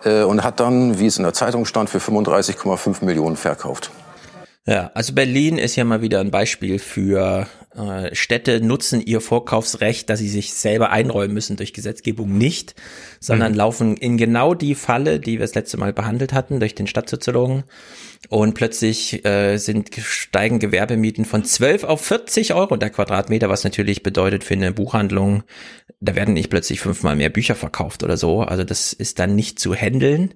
Äh, 0.04 0.22
und 0.22 0.44
hat 0.44 0.60
dann, 0.60 1.00
wie 1.00 1.06
es 1.06 1.16
in 1.16 1.24
der 1.24 1.32
Zeitung 1.34 1.64
stand, 1.64 1.90
für 1.90 1.98
35,5 1.98 3.04
Millionen 3.04 3.36
verkauft. 3.36 3.90
Ja, 4.68 4.90
also 4.92 5.14
Berlin 5.14 5.56
ist 5.56 5.76
ja 5.76 5.84
mal 5.84 6.02
wieder 6.02 6.20
ein 6.20 6.30
Beispiel 6.30 6.78
für 6.78 7.46
äh, 7.74 8.14
Städte 8.14 8.60
nutzen 8.60 9.00
ihr 9.00 9.22
Vorkaufsrecht, 9.22 10.10
dass 10.10 10.18
sie 10.18 10.28
sich 10.28 10.52
selber 10.52 10.90
einräumen 10.90 11.32
müssen 11.32 11.56
durch 11.56 11.72
Gesetzgebung 11.72 12.36
nicht, 12.36 12.74
sondern 13.18 13.52
mhm. 13.52 13.58
laufen 13.58 13.96
in 13.96 14.18
genau 14.18 14.52
die 14.52 14.74
Falle, 14.74 15.20
die 15.20 15.38
wir 15.38 15.40
das 15.40 15.54
letzte 15.54 15.78
Mal 15.78 15.94
behandelt 15.94 16.34
hatten, 16.34 16.60
durch 16.60 16.74
den 16.74 16.86
Stadtsoziologen. 16.86 17.64
Und 18.28 18.52
plötzlich 18.52 19.24
äh, 19.24 19.56
sind 19.56 19.88
steigen 19.94 20.58
Gewerbemieten 20.58 21.24
von 21.24 21.44
12 21.44 21.84
auf 21.84 22.02
40 22.04 22.52
Euro 22.52 22.76
der 22.76 22.90
Quadratmeter, 22.90 23.48
was 23.48 23.64
natürlich 23.64 24.02
bedeutet 24.02 24.44
für 24.44 24.52
eine 24.52 24.72
Buchhandlung 24.72 25.44
da 26.00 26.14
werden 26.14 26.34
nicht 26.34 26.50
plötzlich 26.50 26.80
fünfmal 26.80 27.16
mehr 27.16 27.28
Bücher 27.28 27.54
verkauft 27.54 28.02
oder 28.02 28.16
so. 28.16 28.42
Also 28.42 28.62
das 28.64 28.92
ist 28.92 29.18
dann 29.18 29.34
nicht 29.34 29.58
zu 29.58 29.74
handeln. 29.74 30.34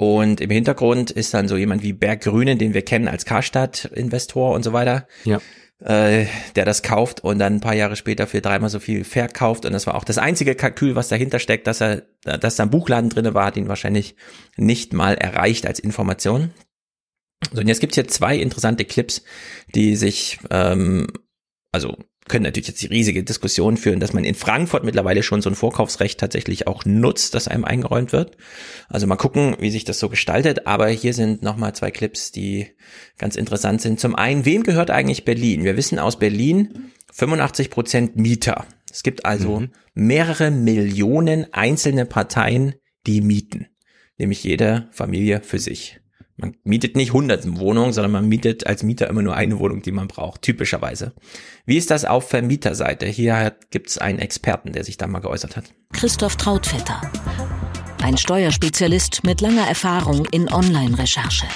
Und 0.00 0.40
im 0.40 0.48
Hintergrund 0.48 1.10
ist 1.10 1.34
dann 1.34 1.46
so 1.46 1.58
jemand 1.58 1.82
wie 1.82 1.92
Berg 1.92 2.22
Grünen, 2.22 2.56
den 2.56 2.72
wir 2.72 2.80
kennen 2.80 3.06
als 3.06 3.26
Karstadt-Investor 3.26 4.54
und 4.54 4.62
so 4.62 4.72
weiter. 4.72 5.06
Ja. 5.24 5.42
Äh, 5.78 6.24
der 6.56 6.64
das 6.64 6.82
kauft 6.82 7.22
und 7.22 7.38
dann 7.38 7.56
ein 7.56 7.60
paar 7.60 7.74
Jahre 7.74 7.96
später 7.96 8.26
für 8.26 8.40
dreimal 8.40 8.70
so 8.70 8.80
viel 8.80 9.04
verkauft. 9.04 9.66
Und 9.66 9.74
das 9.74 9.86
war 9.86 9.96
auch 9.96 10.04
das 10.04 10.16
einzige 10.16 10.54
Kalkül, 10.54 10.94
was 10.94 11.08
dahinter 11.08 11.38
steckt, 11.38 11.66
dass 11.66 11.82
er, 11.82 12.04
dass 12.22 12.56
da 12.56 12.62
ein 12.62 12.70
Buchladen 12.70 13.10
drinne 13.10 13.34
war, 13.34 13.44
hat 13.44 13.58
ihn 13.58 13.68
wahrscheinlich 13.68 14.16
nicht 14.56 14.94
mal 14.94 15.16
erreicht 15.16 15.66
als 15.66 15.78
Information. 15.78 16.50
So, 17.52 17.60
und 17.60 17.68
jetzt 17.68 17.80
gibt's 17.80 17.96
hier 17.96 18.08
zwei 18.08 18.36
interessante 18.36 18.86
Clips, 18.86 19.22
die 19.74 19.96
sich, 19.96 20.38
ähm, 20.50 21.08
also 21.72 21.98
können 22.28 22.44
natürlich 22.44 22.68
jetzt 22.68 22.82
die 22.82 22.86
riesige 22.86 23.24
Diskussion 23.24 23.76
führen, 23.76 23.98
dass 23.98 24.12
man 24.12 24.24
in 24.24 24.34
Frankfurt 24.34 24.84
mittlerweile 24.84 25.22
schon 25.22 25.42
so 25.42 25.50
ein 25.50 25.56
Vorkaufsrecht 25.56 26.20
tatsächlich 26.20 26.66
auch 26.66 26.84
nutzt, 26.84 27.34
das 27.34 27.48
einem 27.48 27.64
eingeräumt 27.64 28.12
wird. 28.12 28.36
Also 28.88 29.06
mal 29.06 29.16
gucken, 29.16 29.56
wie 29.58 29.70
sich 29.70 29.84
das 29.84 29.98
so 29.98 30.08
gestaltet. 30.08 30.66
Aber 30.66 30.88
hier 30.88 31.14
sind 31.14 31.42
nochmal 31.42 31.74
zwei 31.74 31.90
Clips, 31.90 32.30
die 32.30 32.68
ganz 33.18 33.36
interessant 33.36 33.80
sind. 33.80 34.00
Zum 34.00 34.14
einen, 34.14 34.44
wem 34.44 34.62
gehört 34.62 34.90
eigentlich 34.90 35.24
Berlin? 35.24 35.64
Wir 35.64 35.76
wissen 35.76 35.98
aus 35.98 36.18
Berlin 36.18 36.92
85 37.12 37.70
Prozent 37.70 38.16
Mieter. 38.16 38.66
Es 38.90 39.02
gibt 39.02 39.24
also 39.24 39.60
mhm. 39.60 39.70
mehrere 39.94 40.50
Millionen 40.50 41.52
einzelne 41.52 42.06
Parteien, 42.06 42.74
die 43.06 43.20
mieten. 43.20 43.66
Nämlich 44.18 44.44
jede 44.44 44.88
Familie 44.92 45.40
für 45.42 45.58
sich. 45.58 45.99
Man 46.40 46.56
mietet 46.64 46.96
nicht 46.96 47.12
hunderten 47.12 47.58
Wohnungen, 47.58 47.92
sondern 47.92 48.12
man 48.12 48.26
mietet 48.26 48.66
als 48.66 48.82
Mieter 48.82 49.08
immer 49.08 49.22
nur 49.22 49.34
eine 49.34 49.58
Wohnung, 49.58 49.82
die 49.82 49.92
man 49.92 50.08
braucht, 50.08 50.42
typischerweise. 50.42 51.12
Wie 51.66 51.76
ist 51.76 51.90
das 51.90 52.04
auf 52.04 52.28
Vermieterseite? 52.28 53.06
Hier 53.06 53.54
gibt 53.70 53.90
es 53.90 53.98
einen 53.98 54.18
Experten, 54.18 54.72
der 54.72 54.84
sich 54.84 54.96
da 54.96 55.06
mal 55.06 55.20
geäußert 55.20 55.56
hat. 55.56 55.64
Christoph 55.92 56.36
Trautvetter. 56.36 57.00
Ein 58.02 58.16
Steuerspezialist 58.16 59.22
mit 59.24 59.42
langer 59.42 59.66
Erfahrung 59.66 60.24
in 60.30 60.50
Online-Recherche. 60.50 61.46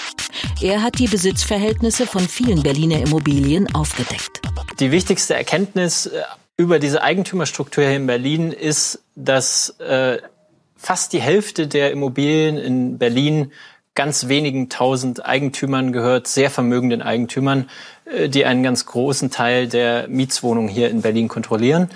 Er 0.60 0.82
hat 0.82 0.98
die 0.98 1.08
Besitzverhältnisse 1.08 2.06
von 2.06 2.28
vielen 2.28 2.62
Berliner 2.62 3.00
Immobilien 3.00 3.74
aufgedeckt. 3.74 4.42
Die 4.80 4.90
wichtigste 4.90 5.34
Erkenntnis 5.34 6.06
äh, 6.06 6.20
über 6.56 6.78
diese 6.78 7.02
Eigentümerstruktur 7.02 7.84
hier 7.84 7.96
in 7.96 8.06
Berlin 8.06 8.52
ist, 8.52 9.02
dass 9.16 9.70
äh, 9.80 10.18
fast 10.76 11.12
die 11.12 11.20
Hälfte 11.20 11.66
der 11.66 11.90
Immobilien 11.90 12.58
in 12.58 12.98
Berlin 12.98 13.52
ganz 13.94 14.28
wenigen 14.28 14.68
tausend 14.68 15.24
Eigentümern 15.24 15.92
gehört, 15.92 16.26
sehr 16.26 16.50
vermögenden 16.50 17.02
Eigentümern, 17.02 17.68
äh, 18.04 18.28
die 18.28 18.44
einen 18.44 18.62
ganz 18.62 18.86
großen 18.86 19.30
Teil 19.30 19.68
der 19.68 20.08
Mietswohnungen 20.08 20.68
hier 20.68 20.90
in 20.90 21.02
Berlin 21.02 21.28
kontrollieren. 21.28 21.88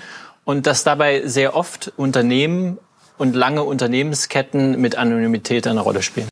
Und 0.45 0.65
dass 0.65 0.83
dabei 0.83 1.27
sehr 1.27 1.55
oft 1.55 1.93
Unternehmen 1.97 2.79
und 3.17 3.35
lange 3.35 3.63
Unternehmensketten 3.63 4.79
mit 4.79 4.95
Anonymität 4.95 5.67
eine 5.67 5.81
Rolle 5.81 6.01
spielen. 6.01 6.29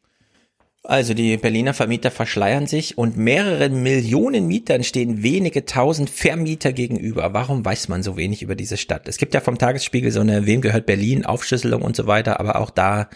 Also 0.83 1.13
die 1.13 1.36
Berliner 1.36 1.74
Vermieter 1.74 2.12
verschleiern 2.12 2.65
sich 2.65 2.97
und 2.97 3.17
mehreren 3.17 3.83
Millionen 3.83 4.47
Mietern 4.47 4.86
stehen 4.86 5.21
wenige 5.21 5.65
tausend 5.65 6.09
Vermieter 6.09 6.71
gegenüber. 6.71 7.33
Warum 7.33 7.65
weiß 7.65 7.89
man 7.89 8.03
so 8.03 8.15
wenig 8.15 8.41
über 8.41 8.55
diese 8.55 8.77
Stadt? 8.77 9.05
Es 9.09 9.17
gibt 9.17 9.33
ja 9.33 9.41
vom 9.41 9.57
Tagesspiegel 9.57 10.12
so 10.12 10.21
eine 10.21 10.45
Wem 10.45 10.62
gehört 10.62 10.86
Berlin 10.86 11.25
Aufschlüsselung 11.25 11.81
und 11.81 11.97
so 11.97 12.07
weiter, 12.07 12.39
aber 12.39 12.55
auch 12.55 12.69
da 12.69 13.09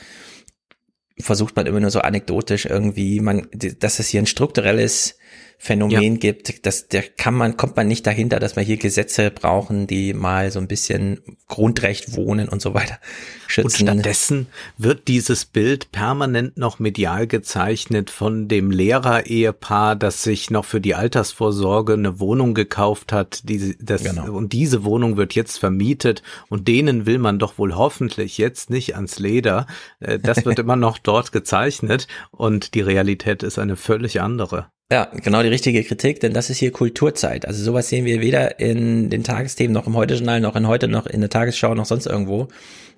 versucht 1.22 1.56
man 1.56 1.66
immer 1.66 1.80
nur 1.80 1.92
so 1.92 2.00
anekdotisch 2.00 2.66
irgendwie, 2.66 3.20
man, 3.20 3.48
dass 3.80 4.00
es 4.00 4.08
hier 4.08 4.22
ein 4.22 4.28
strukturelles 4.28 5.18
Phänomen 5.64 6.14
ja. 6.14 6.20
gibt, 6.20 6.66
dass 6.66 6.88
der 6.88 7.04
kann 7.04 7.36
man, 7.36 7.56
kommt 7.56 7.76
man 7.76 7.88
nicht 7.88 8.08
dahinter, 8.08 8.40
dass 8.40 8.56
wir 8.56 8.64
hier 8.64 8.78
Gesetze 8.78 9.30
brauchen, 9.30 9.86
die 9.86 10.16
mal 10.16 10.50
so 10.50 10.58
ein 10.58 10.68
bisschen 10.68 11.22
Grundrecht 11.48 12.16
wohnen 12.16 12.50
und 12.50 12.64
so 12.64 12.74
weiter 12.74 12.98
schützen. 13.46 13.88
Und 13.88 13.96
stattdessen 13.96 14.48
wird 14.80 15.08
dieses 15.08 15.46
Bild 15.46 15.92
permanent 15.92 16.58
noch 16.58 16.80
medial 16.80 17.28
gezeichnet 17.28 18.10
von 18.10 18.48
dem 18.48 18.72
Lehrer-Ehepaar, 18.72 19.96
das 19.96 20.24
sich 20.24 20.50
noch 20.50 20.66
für 20.66 20.82
die 20.82 20.96
Altersvorsorge 20.96 21.94
eine 21.94 22.20
Wohnung 22.20 22.56
gekauft 22.56 23.14
hat, 23.14 23.48
die, 23.48 23.78
das, 23.80 24.04
genau. 24.04 24.34
und 24.34 24.54
diese 24.54 24.84
Wohnung 24.84 25.16
wird 25.16 25.36
jetzt 25.36 25.60
vermietet 25.60 26.24
und 26.50 26.68
denen 26.68 27.06
will 27.06 27.20
man 27.20 27.38
doch 27.38 27.60
wohl 27.60 27.76
hoffentlich 27.76 28.40
jetzt 28.40 28.72
nicht 28.72 28.96
ans 28.96 29.20
Leder. 29.20 29.68
Äh, 30.00 30.18
das 30.18 30.44
wird 30.44 30.58
immer 30.60 30.76
noch 30.76 30.98
dort 30.98 31.32
gezeichnet 31.32 32.08
und 32.32 32.74
die 32.74 32.82
Realität 32.82 33.44
ist 33.44 33.60
eine 33.60 33.76
völlig 33.76 34.22
andere. 34.22 34.72
Ja, 34.92 35.08
genau 35.24 35.42
die 35.42 35.48
richtige 35.48 35.86
Kritik, 35.86 36.20
denn 36.20 36.34
das 36.34 36.50
ist 36.50 36.58
hier 36.58 36.74
Kulturzeit. 36.74 37.48
Also 37.48 37.64
sowas 37.64 37.88
sehen 37.88 38.04
wir 38.04 38.20
weder 38.20 38.60
in 38.60 39.10
den 39.10 39.24
Tagesthemen 39.24 39.72
noch 39.74 39.88
im 39.88 39.96
Heute-Journal, 39.96 40.42
noch 40.42 40.58
in 40.58 40.68
heute, 40.68 40.90
noch 40.90 41.08
in 41.08 41.22
der 41.22 41.30
Tagesschau, 41.30 41.74
noch 41.74 41.86
sonst 41.86 42.08
irgendwo, 42.08 42.50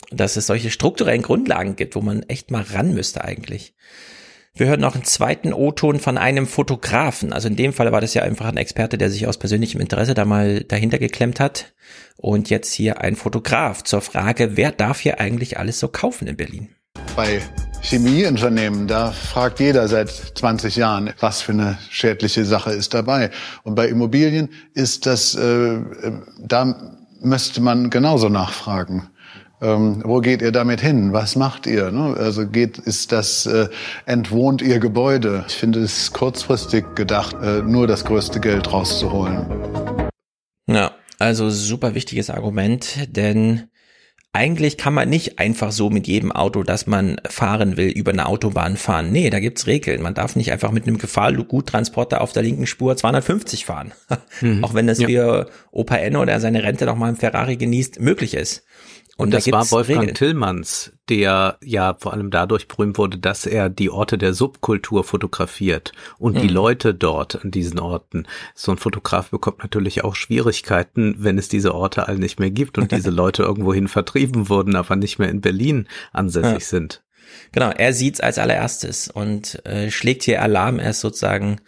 dass 0.10 0.36
es 0.36 0.48
solche 0.48 0.72
strukturellen 0.72 1.22
Grundlagen 1.22 1.76
gibt, 1.76 1.96
wo 1.96 2.02
man 2.02 2.24
echt 2.24 2.50
mal 2.50 2.64
ran 2.64 2.96
müsste 2.96 3.24
eigentlich. 3.24 3.76
Wir 4.56 4.66
hören 4.66 4.82
noch 4.82 4.96
einen 4.96 5.04
zweiten 5.04 5.54
O-Ton 5.54 6.00
von 6.00 6.18
einem 6.18 6.48
Fotografen. 6.48 7.32
Also 7.32 7.48
in 7.48 7.56
dem 7.56 7.74
Fall 7.74 7.92
war 7.92 8.02
das 8.02 8.16
ja 8.16 8.24
einfach 8.24 8.48
ein 8.48 8.58
Experte, 8.58 8.98
der 8.98 9.12
sich 9.12 9.28
aus 9.28 9.38
persönlichem 9.38 9.80
Interesse 9.80 10.16
da 10.16 10.26
mal 10.26 10.64
dahinter 10.64 10.98
geklemmt 10.98 11.40
hat. 11.40 11.76
Und 12.18 12.50
jetzt 12.50 12.74
hier 12.74 13.02
ein 13.02 13.16
Fotograf 13.16 13.84
zur 13.84 14.02
Frage, 14.02 14.58
wer 14.58 14.72
darf 14.72 15.00
hier 15.00 15.20
eigentlich 15.20 15.60
alles 15.60 15.80
so 15.80 15.90
kaufen 15.90 16.28
in 16.28 16.38
Berlin? 16.38 16.70
Bei 17.16 17.40
Chemieunternehmen, 17.84 18.88
da 18.88 19.12
fragt 19.12 19.60
jeder 19.60 19.90
seit 19.90 20.10
20 20.10 20.78
Jahren, 20.78 21.12
was 21.20 21.42
für 21.42 21.52
eine 21.52 21.78
schädliche 21.90 22.46
Sache 22.46 22.72
ist 22.72 22.94
dabei. 22.94 23.30
Und 23.64 23.76
bei 23.76 23.90
Immobilien 23.90 24.50
ist 24.74 25.06
das, 25.06 25.36
äh, 25.36 25.82
da 26.40 26.96
müsste 27.22 27.62
man 27.62 27.90
genauso 27.90 28.30
nachfragen. 28.30 29.10
Ähm, 29.62 30.02
wo 30.06 30.22
geht 30.22 30.42
ihr 30.42 30.54
damit 30.54 30.80
hin? 30.80 31.12
Was 31.12 31.36
macht 31.36 31.68
ihr? 31.68 31.92
Ne? 31.92 32.16
Also 32.18 32.48
geht, 32.48 32.78
ist 32.78 33.12
das, 33.12 33.46
äh, 33.46 33.68
entwohnt 34.06 34.62
ihr 34.62 34.80
Gebäude? 34.80 35.44
Ich 35.50 35.56
finde 35.56 35.80
es 35.80 36.14
kurzfristig 36.14 36.96
gedacht, 36.96 37.36
äh, 37.42 37.62
nur 37.62 37.86
das 37.86 38.06
größte 38.06 38.40
Geld 38.40 38.72
rauszuholen. 38.72 39.46
Ja, 40.68 40.92
also 41.20 41.50
super 41.50 41.96
wichtiges 41.96 42.30
Argument, 42.30 43.08
denn 43.16 43.70
eigentlich 44.36 44.78
kann 44.78 44.96
man 44.96 45.10
nicht 45.10 45.38
einfach 45.38 45.72
so 45.72 45.92
mit 45.92 46.08
jedem 46.08 46.32
Auto, 46.32 46.64
das 46.64 46.88
man 46.88 47.18
fahren 47.30 47.78
will, 47.78 47.90
über 47.90 48.12
eine 48.12 48.26
Autobahn 48.26 48.78
fahren. 48.78 49.12
Nee, 49.12 49.30
da 49.30 49.40
gibt's 49.40 49.68
Regeln. 49.68 50.02
Man 50.02 50.16
darf 50.16 50.36
nicht 50.36 50.52
einfach 50.52 50.72
mit 50.72 50.88
einem 50.88 50.98
Gefahrguttransporter 50.98 52.20
auf 52.20 52.34
der 52.34 52.42
linken 52.42 52.66
Spur 52.66 52.98
250 52.98 53.66
fahren. 53.66 53.94
Mhm. 54.42 54.64
Auch 54.64 54.74
wenn 54.74 54.88
das 54.88 54.98
ja. 55.00 55.08
für 55.08 55.50
Opa 55.72 55.96
Enno, 55.96 56.26
der 56.26 56.40
seine 56.40 56.64
Rente 56.64 56.86
noch 56.86 56.96
mal 56.96 57.10
im 57.10 57.16
Ferrari 57.16 57.56
genießt, 57.56 58.00
möglich 58.00 58.34
ist. 58.34 58.64
Und, 59.16 59.28
und 59.28 59.34
das 59.36 59.46
da 59.46 59.52
war 59.52 59.72
Wolfgang 59.72 60.02
Regeln. 60.02 60.16
Tillmanns, 60.16 60.92
der 61.08 61.58
ja 61.64 61.96
vor 62.00 62.14
allem 62.14 62.32
dadurch 62.32 62.68
berühmt 62.68 62.98
wurde, 62.98 63.20
dass 63.20 63.46
er 63.46 63.70
die 63.70 63.92
Orte 63.92 64.18
der 64.18 64.34
Subkultur 64.34 65.04
fotografiert 65.04 65.92
und 66.18 66.36
mhm. 66.36 66.42
die 66.42 66.48
Leute 66.48 66.96
dort 66.96 67.44
an 67.44 67.52
diesen 67.52 67.80
Orten. 67.80 68.26
So 68.56 68.72
ein 68.72 68.80
Fotograf 68.80 69.30
bekommt 69.30 69.60
natürlich 69.60 70.04
auch 70.04 70.16
Schwierigkeiten, 70.16 71.16
wenn 71.20 71.38
es 71.38 71.48
diese 71.48 71.76
Orte 71.76 72.08
alle 72.08 72.18
nicht 72.18 72.40
mehr 72.40 72.50
gibt 72.50 72.80
und 72.80 72.92
diese 72.92 73.10
Leute 73.12 73.44
irgendwohin 73.44 73.88
vertrieben 73.88 74.50
wurden, 74.50 74.76
aber 74.76 74.96
nicht 74.96 75.20
mehr 75.20 75.30
in 75.30 75.42
Berlin 75.42 75.88
ansässig 76.12 76.52
ja. 76.54 76.60
sind. 76.60 77.04
Genau, 77.52 77.70
er 77.70 77.94
sieht's 77.94 78.20
als 78.20 78.40
allererstes 78.40 79.10
und 79.10 79.64
äh, 79.66 79.92
schlägt 79.92 80.24
hier 80.24 80.42
Alarm. 80.42 80.80
Er 80.80 80.90
ist 80.90 81.02
sozusagen 81.02 81.62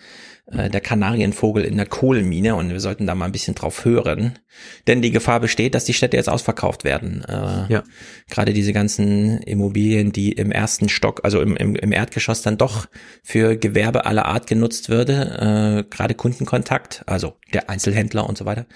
äh, 0.48 0.70
der 0.70 0.82
Kanarienvogel 0.82 1.64
in 1.64 1.78
der 1.78 1.88
Kohlenmine 1.88 2.56
und 2.56 2.70
wir 2.70 2.80
sollten 2.80 3.08
da 3.08 3.16
mal 3.16 3.26
ein 3.26 3.32
bisschen 3.32 3.56
drauf 3.56 3.84
hören. 3.84 4.38
Denn 4.86 5.02
die 5.02 5.12
Gefahr 5.12 5.40
besteht, 5.40 5.74
dass 5.74 5.86
die 5.86 5.94
Städte 5.94 6.18
jetzt 6.18 6.30
ausverkauft 6.30 6.84
werden. 6.84 7.26
Äh, 7.28 7.74
ja. 7.74 7.84
Gerade 8.30 8.54
diese 8.54 8.72
ganzen 8.72 9.40
Immobilien, 9.40 10.12
die 10.12 10.32
im 10.34 10.52
ersten 10.52 10.88
Stock, 10.88 11.22
also 11.24 11.42
im, 11.42 11.58
im, 11.58 11.76
im 11.76 11.92
Erdgeschoss 11.92 12.44
dann 12.44 12.58
doch 12.58 12.86
für 13.24 13.58
Gewerbe 13.58 14.06
aller 14.06 14.26
Art 14.26 14.46
genutzt 14.48 14.90
würde, 14.90 15.84
äh, 15.84 15.90
gerade 15.90 16.14
Kundenkontakt, 16.14 17.04
also 17.08 17.38
der 17.54 17.70
Einzelhändler 17.70 18.28
und 18.30 18.38
so 18.38 18.46
weiter, 18.46 18.68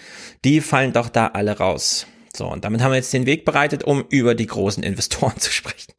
die 0.44 0.62
fallen 0.62 0.94
doch 0.94 1.10
da 1.10 1.28
alle 1.28 1.58
raus. 1.58 2.08
So, 2.36 2.52
und 2.52 2.64
damit 2.66 2.82
haben 2.82 2.92
wir 2.92 2.98
jetzt 2.98 3.14
den 3.14 3.26
Weg 3.26 3.46
bereitet, 3.46 3.84
um 3.84 4.06
über 4.10 4.34
die 4.34 4.48
großen 4.48 4.82
Investoren 4.84 5.36
zu 5.40 5.52
sprechen. 5.52 5.94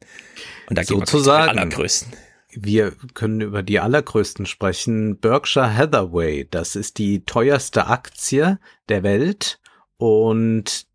Und 0.67 0.77
da 0.77 0.83
gehen 0.83 0.99
wir 0.99 1.05
zu 1.05 1.21
den 1.21 1.31
allergrößten. 1.31 2.13
Wir 2.53 2.91
können 3.13 3.41
über 3.41 3.63
die 3.63 3.79
allergrößten 3.79 4.45
sprechen. 4.45 5.17
Berkshire 5.17 5.75
Hathaway, 5.75 6.47
das 6.49 6.75
ist 6.75 6.97
die 6.97 7.25
teuerste 7.25 7.87
Aktie 7.87 8.59
der 8.89 9.03
Welt 9.03 9.59
und 9.97 10.85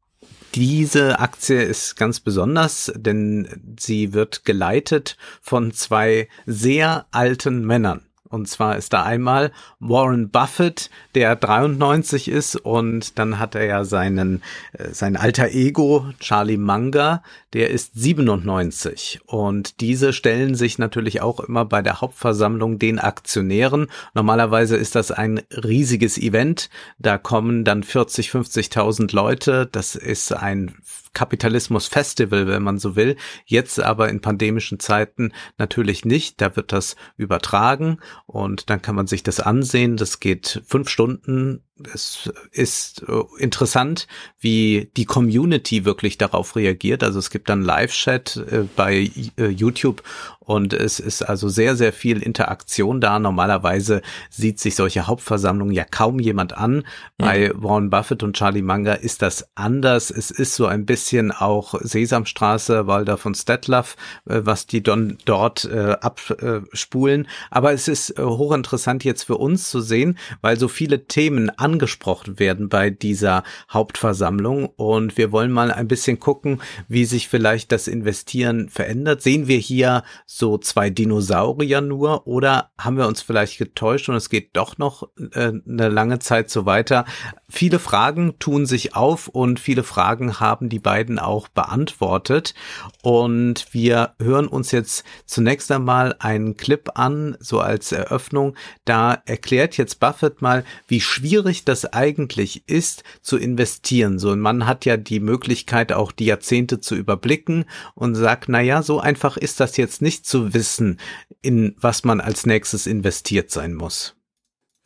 diese 0.55 1.19
Aktie 1.19 1.63
ist 1.63 1.97
ganz 1.97 2.21
besonders, 2.21 2.93
denn 2.97 3.77
sie 3.79 4.15
wird 4.15 4.45
geleitet 4.45 5.19
von 5.43 5.73
zwei 5.73 6.29
sehr 6.47 7.07
alten 7.11 7.67
Männern. 7.67 8.06
Und 8.29 8.49
zwar 8.49 8.77
ist 8.77 8.93
da 8.93 9.03
einmal 9.03 9.53
Warren 9.81 10.31
Buffett, 10.31 10.91
der 11.15 11.37
93 11.37 12.29
ist 12.29 12.57
und 12.57 13.19
dann 13.19 13.39
hat 13.39 13.55
er 13.55 13.65
ja 13.65 13.85
seinen, 13.85 14.43
äh, 14.73 14.91
sein 14.91 15.17
alter 15.17 15.49
Ego, 15.49 16.07
Charlie 16.21 16.57
Munger, 16.57 17.23
der 17.53 17.71
ist 17.71 17.93
97 17.95 19.21
und 19.27 19.81
diese 19.81 20.13
stellen 20.13 20.55
sich 20.55 20.79
natürlich 20.79 21.23
auch 21.23 21.41
immer 21.41 21.65
bei 21.65 21.83
der 21.83 22.01
Hauptversammlung 22.01 22.79
den 22.79 22.99
Aktionären. 22.99 23.87
Normalerweise 24.15 24.77
ist 24.77 24.95
das 24.95 25.11
ein 25.11 25.41
riesiges 25.51 26.19
Event, 26.19 26.71
da 26.99 27.19
kommen 27.19 27.65
dann 27.65 27.83
40, 27.83 28.31
50.000 28.31 29.15
Leute, 29.15 29.69
das 29.71 29.95
ist 29.95 30.33
ein 30.33 30.75
Kapitalismus-Festival, 31.17 32.47
wenn 32.47 32.63
man 32.63 32.79
so 32.79 32.95
will. 32.95 33.17
Jetzt 33.47 33.81
aber 33.81 34.11
in 34.11 34.21
pandemischen 34.21 34.79
Zeiten 34.79 35.33
natürlich 35.57 36.05
nicht. 36.05 36.43
Da 36.43 36.57
wird 36.57 36.73
das 36.73 36.95
übertragen 37.17 38.01
und 38.27 38.69
dann 38.69 38.83
kann 38.83 38.95
man 38.95 39.07
sich 39.07 39.23
das 39.23 39.41
ansehen. 39.41 39.97
Das 39.97 40.21
geht 40.21 40.63
fünf 40.67 40.91
Stunden 40.91 41.66
es 41.93 42.31
ist 42.53 43.03
äh, 43.03 43.43
interessant, 43.43 44.07
wie 44.41 44.91
die 44.97 45.05
Community 45.05 45.85
wirklich 45.85 46.17
darauf 46.17 46.57
reagiert. 46.57 47.05
Also 47.05 47.19
es 47.19 47.31
gibt 47.31 47.49
dann 47.49 47.63
Live-Chat 47.63 48.37
äh, 48.37 48.65
bei 48.75 49.11
äh, 49.37 49.49
YouTube 49.49 50.03
und 50.41 50.73
es 50.73 51.01
ist 51.01 51.23
also 51.23 51.49
sehr, 51.49 51.77
sehr 51.77 51.93
viel 51.93 52.23
Interaktion 52.23 53.01
da. 53.01 53.19
Normalerweise 53.19 54.01
sieht 54.31 54.61
sich 54.61 54.77
solche 54.77 55.07
Hauptversammlungen 55.07 55.75
ja 55.75 55.85
kaum 55.85 56.19
jemand 56.19 56.57
an. 56.57 56.85
Bei 57.19 57.53
mhm. 57.53 57.63
Warren 57.63 57.91
Buffett 57.91 58.23
und 58.23 58.37
Charlie 58.37 58.63
Munger 58.63 59.01
ist 59.01 59.23
das 59.23 59.49
anders. 59.57 60.11
Es 60.11 60.31
ist 60.31 60.55
so 60.55 60.67
ein 60.67 60.87
bisschen 60.87 61.33
auch 61.33 61.75
Sesamstraße, 61.81 62.87
Walder 62.87 63.19
von 63.19 63.35
Stettlaff, 63.35 63.97
was 64.25 64.67
die 64.67 64.85
don, 64.85 65.19
dort 65.25 65.69
abspulen. 65.69 67.27
Aber 67.51 67.73
es 67.73 67.89
ist 67.89 68.15
hochinteressant 68.17 69.03
jetzt 69.03 69.25
für 69.25 69.39
uns 69.39 69.69
zu 69.69 69.81
sehen, 69.81 70.17
weil 70.43 70.59
so 70.59 70.69
viele 70.69 71.07
Themen 71.07 71.51
angesprochen 71.67 72.39
werden 72.39 72.69
bei 72.69 72.91
dieser 72.91 73.43
Hauptversammlung. 73.69 74.67
Und 74.77 75.19
wir 75.19 75.33
wollen 75.33 75.51
mal 75.51 75.73
ein 75.73 75.89
bisschen 75.89 76.21
gucken, 76.21 76.63
wie 76.87 77.05
sich 77.05 77.29
vielleicht 77.29 77.73
das 77.73 77.89
Investieren 77.89 78.69
verändert. 78.69 79.21
Sehen 79.21 79.49
wir 79.49 79.59
hier 79.59 80.05
so 80.27 80.59
zwei 80.59 80.91
Dinosaurier 80.91 81.81
nur 81.81 82.29
oder 82.29 82.71
haben 82.79 82.97
wir 82.97 83.09
uns 83.09 83.21
vielleicht 83.21 83.59
getäuscht 83.59 84.09
und 84.09 84.15
es 84.15 84.31
geht 84.31 84.51
doch 84.57 84.79
noch 84.79 85.09
äh, 85.33 85.53
eine 85.69 85.89
lange 85.89 86.21
Zeit 86.21 86.51
so 86.51 86.67
weiter? 86.67 87.05
Viele 87.49 87.79
Fragen 87.79 88.41
tun 88.41 88.67
sich 88.67 88.97
auf 88.97 89.29
und 89.29 89.61
viele 89.61 89.85
Fragen 89.85 90.41
haben 90.41 90.69
die 90.69 90.81
beiden 90.81 91.21
auch 91.21 91.47
beantwortet. 91.47 92.55
Und 93.03 93.73
wir 93.73 94.15
hören 94.21 94.49
uns 94.49 94.73
jetzt 94.73 95.05
zunächst 95.27 95.71
einmal 95.71 96.17
einen 96.19 96.57
Clip 96.57 96.91
an, 96.99 97.37
so 97.39 97.61
als 97.61 97.93
Eröffnung. 97.93 98.57
Da 98.85 99.23
erklärt 99.27 99.77
jetzt 99.77 100.01
Buffett 100.01 100.43
mal, 100.43 100.65
wie 100.89 101.01
schwierig 101.01 101.65
das 101.65 101.85
eigentlich 101.93 102.69
ist, 102.69 103.05
zu 103.21 103.37
investieren. 103.37 104.19
So 104.19 104.33
ein 104.33 104.41
Mann 104.41 104.67
hat 104.67 104.85
ja 104.85 104.97
die 104.97 105.21
Möglichkeit, 105.21 105.93
auch 105.93 106.11
die 106.11 106.27
Jahrzehnte 106.27 106.81
zu 106.81 106.97
überblicken 106.97 107.67
und 107.95 108.17
sagt, 108.17 108.49
na 108.49 108.61
ja, 108.61 108.83
so 108.83 108.99
einfach 108.99 109.37
ist 109.37 109.61
das 109.61 109.77
jetzt 109.77 110.03
nicht 110.03 110.27
zu 110.27 110.53
wissen, 110.53 110.99
in 111.43 111.77
was 111.79 112.03
man 112.03 112.21
als 112.21 112.45
nächstes 112.45 112.89
investiert 112.89 113.53
sein 113.53 113.75
muss. 113.75 114.17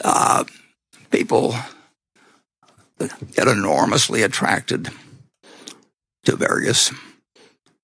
Uh, 0.02 0.44
people 1.10 1.54
get 3.32 3.48
enormously 3.48 4.22
attracted 4.22 4.88
to 6.24 6.36
various 6.36 6.92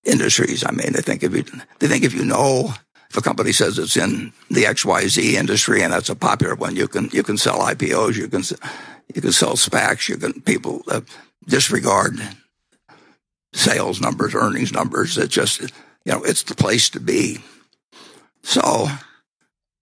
industries. 0.04 0.64
I 0.64 0.70
mean, 0.70 0.92
they 0.92 1.00
think 1.00 1.22
if 1.22 1.34
you, 1.34 1.44
they 1.78 1.88
think 1.88 2.04
if 2.04 2.14
you 2.14 2.24
know 2.24 2.74
if 3.10 3.16
a 3.16 3.22
company 3.22 3.52
says 3.52 3.78
it's 3.78 3.96
in 3.96 4.32
the 4.50 4.64
XYZ 4.64 5.34
industry 5.34 5.82
and 5.82 5.92
that's 5.92 6.08
a 6.08 6.16
popular 6.16 6.54
one, 6.54 6.76
you 6.76 6.88
can, 6.88 7.08
you 7.12 7.22
can 7.22 7.36
sell 7.36 7.60
IPOs, 7.60 8.16
you 8.16 8.28
can, 8.28 8.42
you 9.14 9.22
can 9.22 9.32
sell 9.32 9.54
SPACs, 9.54 10.08
you 10.08 10.16
can, 10.16 10.40
people 10.42 10.82
uh, 10.88 11.00
disregard 11.46 12.18
sales 13.52 14.00
numbers, 14.00 14.34
earnings 14.34 14.72
numbers. 14.72 15.16
It's 15.16 15.34
just, 15.34 15.60
you 15.60 16.12
know, 16.12 16.22
it's 16.24 16.42
the 16.42 16.54
place 16.54 16.90
to 16.90 17.00
be. 17.00 17.38
So, 18.42 18.88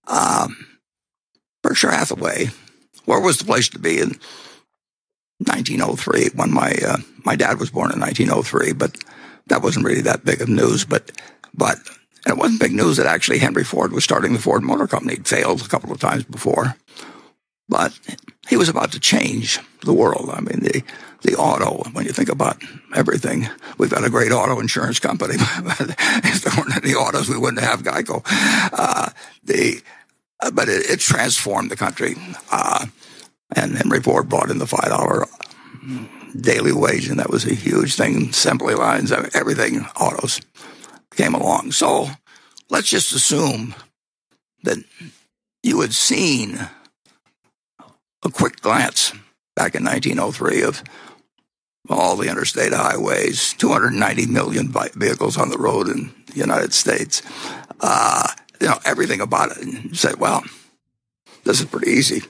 um, 0.07 0.65
Berkshire 1.61 1.91
Hathaway, 1.91 2.49
where 3.05 3.19
was 3.19 3.37
the 3.37 3.45
place 3.45 3.69
to 3.69 3.79
be 3.79 3.99
in 3.99 4.19
1903 5.39 6.29
when 6.35 6.53
my, 6.53 6.73
uh, 6.85 6.97
my 7.23 7.35
dad 7.35 7.59
was 7.59 7.69
born 7.69 7.91
in 7.91 7.99
1903, 7.99 8.73
but 8.73 8.97
that 9.47 9.61
wasn't 9.61 9.85
really 9.85 10.01
that 10.01 10.25
big 10.25 10.41
of 10.41 10.49
news, 10.49 10.85
but, 10.85 11.11
but 11.53 11.77
it 12.25 12.37
wasn't 12.37 12.59
big 12.59 12.73
news 12.73 12.97
that 12.97 13.05
actually 13.05 13.39
Henry 13.39 13.63
Ford 13.63 13.91
was 13.91 14.03
starting 14.03 14.33
the 14.33 14.39
Ford 14.39 14.63
Motor 14.63 14.87
Company. 14.87 15.13
He'd 15.13 15.27
failed 15.27 15.61
a 15.61 15.67
couple 15.67 15.91
of 15.91 15.99
times 15.99 16.23
before. 16.23 16.75
But 17.67 17.97
he 18.47 18.57
was 18.57 18.69
about 18.69 18.91
to 18.91 18.99
change 18.99 19.59
the 19.81 19.93
world. 19.93 20.29
I 20.31 20.39
mean, 20.39 20.59
the, 20.61 20.83
the 21.21 21.35
auto, 21.35 21.83
when 21.91 22.05
you 22.05 22.11
think 22.11 22.29
about 22.29 22.61
everything, 22.95 23.49
we've 23.77 23.89
got 23.89 24.05
a 24.05 24.09
great 24.09 24.31
auto 24.31 24.59
insurance 24.59 24.99
company. 24.99 25.35
if 25.39 26.43
there 26.43 26.53
weren't 26.57 26.75
any 26.83 26.93
autos, 26.93 27.29
we 27.29 27.37
wouldn't 27.37 27.63
have 27.63 27.83
Geico. 27.83 28.21
Uh, 28.71 29.09
the, 29.43 29.81
uh, 30.41 30.51
but 30.51 30.69
it, 30.69 30.89
it, 30.89 30.99
transformed 30.99 31.71
the 31.71 31.75
country. 31.75 32.15
Uh, 32.51 32.85
and 33.55 33.77
Henry 33.77 34.01
Ford 34.01 34.29
brought 34.29 34.51
in 34.51 34.59
the 34.59 34.65
$5 34.65 35.27
daily 36.39 36.73
wage, 36.73 37.07
and 37.07 37.19
that 37.19 37.29
was 37.29 37.45
a 37.45 37.53
huge 37.55 37.95
thing. 37.95 38.29
Assembly 38.29 38.75
lines, 38.75 39.11
everything, 39.11 39.85
autos 39.99 40.41
came 41.11 41.33
along. 41.33 41.71
So 41.71 42.09
let's 42.69 42.89
just 42.89 43.13
assume 43.13 43.73
that 44.63 44.77
you 45.63 45.81
had 45.81 45.93
seen 45.93 46.59
a 48.23 48.29
quick 48.29 48.61
glance 48.61 49.11
back 49.55 49.75
in 49.75 49.83
1903 49.83 50.63
of 50.63 50.83
all 51.89 52.15
the 52.15 52.29
interstate 52.29 52.73
highways, 52.73 53.53
290 53.53 54.25
million 54.27 54.73
vehicles 54.95 55.37
on 55.37 55.49
the 55.49 55.57
road 55.57 55.87
in 55.87 56.13
the 56.27 56.39
United 56.39 56.73
States. 56.73 57.21
Uh, 57.79 58.27
you 58.59 58.67
know, 58.67 58.79
everything 58.85 59.21
about 59.21 59.51
it. 59.51 59.57
And 59.57 59.83
you 59.85 59.93
say, 59.93 60.13
well, 60.17 60.43
this 61.43 61.59
is 61.59 61.65
pretty 61.65 61.91
easy. 61.91 62.23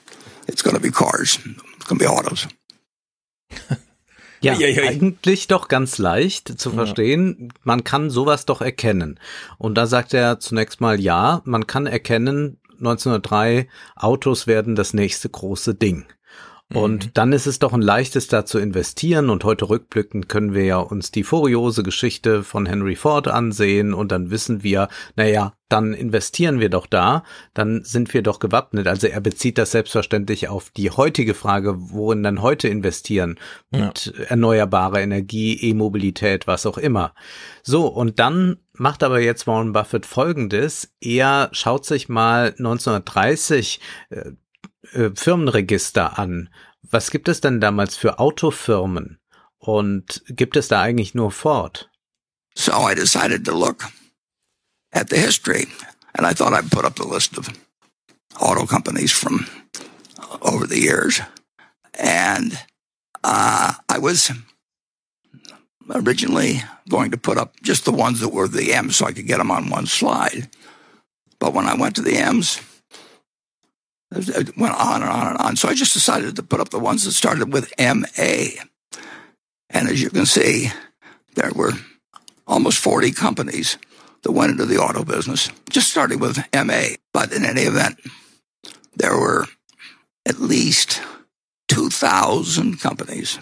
It's 0.48 0.64
going 0.64 0.76
to 0.76 0.82
be 0.82 0.92
cars. 0.92 1.40
It's 1.78 1.86
going 1.88 2.00
to 2.00 2.06
be 2.06 2.10
autos. 2.10 2.48
Ja, 4.42 4.54
eigentlich 4.54 5.48
doch 5.48 5.70
ganz 5.70 5.98
leicht 5.98 6.60
zu 6.60 6.70
verstehen. 6.70 7.36
Ja. 7.40 7.48
Man 7.64 7.84
kann 7.84 8.12
sowas 8.12 8.46
doch 8.46 8.62
erkennen. 8.62 9.20
Und 9.58 9.76
da 9.76 9.88
sagt 9.88 10.14
er 10.14 10.40
zunächst 10.40 10.82
mal, 10.82 11.00
ja, 11.00 11.42
man 11.46 11.66
kann 11.66 11.88
erkennen, 11.88 12.60
1903, 12.78 13.68
Autos 13.96 14.46
werden 14.46 14.76
das 14.76 14.94
nächste 14.94 15.30
große 15.30 15.74
Ding. 15.74 16.06
Und 16.74 17.06
mhm. 17.06 17.10
dann 17.14 17.32
ist 17.32 17.46
es 17.46 17.60
doch 17.60 17.74
ein 17.74 17.82
leichtes 17.82 18.28
da 18.28 18.44
zu 18.44 18.58
investieren 18.58 19.30
und 19.30 19.44
heute 19.44 19.70
rückblickend 19.70 20.28
können 20.28 20.56
wir 20.56 20.66
ja 20.66 20.78
uns 20.80 21.12
die 21.12 21.24
furiose 21.24 21.84
Geschichte 21.84 22.44
von 22.44 22.66
Henry 22.66 22.96
Ford 22.96 23.28
ansehen 23.28 23.94
und 23.94 24.12
dann 24.12 24.32
wissen 24.32 24.64
wir, 24.64 24.88
naja, 25.16 25.54
dann 25.70 25.94
investieren 25.94 26.60
wir 26.60 26.70
doch 26.70 26.88
da, 26.88 27.24
dann 27.54 27.84
sind 27.84 28.16
wir 28.16 28.24
doch 28.24 28.40
gewappnet. 28.40 28.88
Also 28.88 29.06
er 29.06 29.22
bezieht 29.22 29.60
das 29.60 29.72
selbstverständlich 29.72 30.48
auf 30.48 30.72
die 30.72 30.90
heutige 30.90 31.36
Frage, 31.36 31.76
worin 31.78 32.24
dann 32.24 32.42
heute 32.42 32.68
investieren 32.68 33.38
mit 33.70 34.14
ja. 34.18 34.24
erneuerbarer 34.26 35.02
Energie, 35.02 35.60
E-Mobilität, 35.62 36.48
was 36.48 36.66
auch 36.66 36.80
immer. 36.80 37.14
So, 37.62 37.86
und 37.86 38.18
dann 38.18 38.58
macht 38.74 39.04
aber 39.04 39.20
jetzt 39.20 39.46
Warren 39.46 39.72
Buffett 39.72 40.08
Folgendes. 40.08 40.92
Er 41.00 41.50
schaut 41.52 41.86
sich 41.86 42.10
mal 42.10 42.56
1930 42.58 43.80
äh, 44.10 44.32
äh, 44.94 45.12
Firmenregister 45.16 46.18
an. 46.18 46.50
Was 46.82 47.12
gibt 47.12 47.28
es 47.28 47.42
denn 47.42 47.60
damals 47.60 47.96
für 47.96 48.20
Autofirmen? 48.20 49.20
Und 49.58 50.24
gibt 50.28 50.56
es 50.56 50.68
da 50.68 50.82
eigentlich 50.82 51.16
nur 51.16 51.32
Ford? 51.32 51.90
So 52.56 52.72
I 52.74 52.94
decided 52.94 53.46
to 53.46 53.58
look 53.58 53.86
at 54.92 55.10
the 55.10 55.18
history 55.18 55.68
and 56.14 56.26
I 56.26 56.34
thought 56.34 56.54
I'd 56.54 56.72
put 56.72 56.86
up 56.86 56.96
the 56.96 57.08
list 57.08 57.38
of 57.38 57.50
auto 58.40 58.66
companies 58.66 59.12
from 59.12 59.48
over 60.42 60.68
the 60.68 60.80
years. 60.80 61.22
And 61.98 62.58
uh, 63.24 63.74
I 63.90 63.98
was 63.98 64.32
originally 65.90 66.62
going 66.90 67.12
to 67.12 67.18
put 67.18 67.38
up 67.38 67.56
just 67.62 67.86
the 67.86 67.92
ones 67.92 68.20
that 68.20 68.30
were 68.30 68.48
the 68.48 68.74
M's 68.74 68.98
so 68.98 69.06
I 69.06 69.12
could 69.12 69.28
get 69.28 69.38
them 69.38 69.52
on 69.52 69.70
one 69.70 69.86
slide. 69.86 70.50
But 71.40 71.54
when 71.54 71.66
I 71.66 71.76
went 71.76 71.96
to 71.96 72.02
the 72.02 72.18
M's, 72.18 72.60
it 74.16 74.58
went 74.58 74.76
on 74.76 75.02
and 75.02 75.12
on 75.12 75.28
and 75.28 75.38
on. 75.38 75.56
So 75.56 75.70
I 75.70 75.74
just 75.74 75.94
decided 75.94 76.36
to 76.36 76.44
put 76.44 76.60
up 76.60 76.70
the 76.70 76.80
ones 76.80 77.04
that 77.04 77.12
started 77.12 77.52
with 77.52 77.74
MA. 77.80 78.62
And 79.70 79.90
as 79.90 80.02
you 80.02 80.10
can 80.10 80.26
see, 80.26 80.72
there 81.36 81.52
were 81.54 81.74
almost 82.48 82.80
40 82.80 83.12
companies 83.12 83.78
that 84.24 84.32
went 84.32 84.52
into 84.52 84.66
the 84.66 84.78
auto 84.78 85.04
business, 85.04 85.50
just 85.70 85.90
starting 85.90 86.20
with 86.20 86.38
MA. 86.54 86.96
But 87.14 87.32
in 87.32 87.46
any 87.46 87.62
event, 87.62 88.00
there 88.96 89.18
were 89.18 89.46
at 90.26 90.40
least 90.40 91.02
2,000 91.68 92.80
companies 92.80 93.40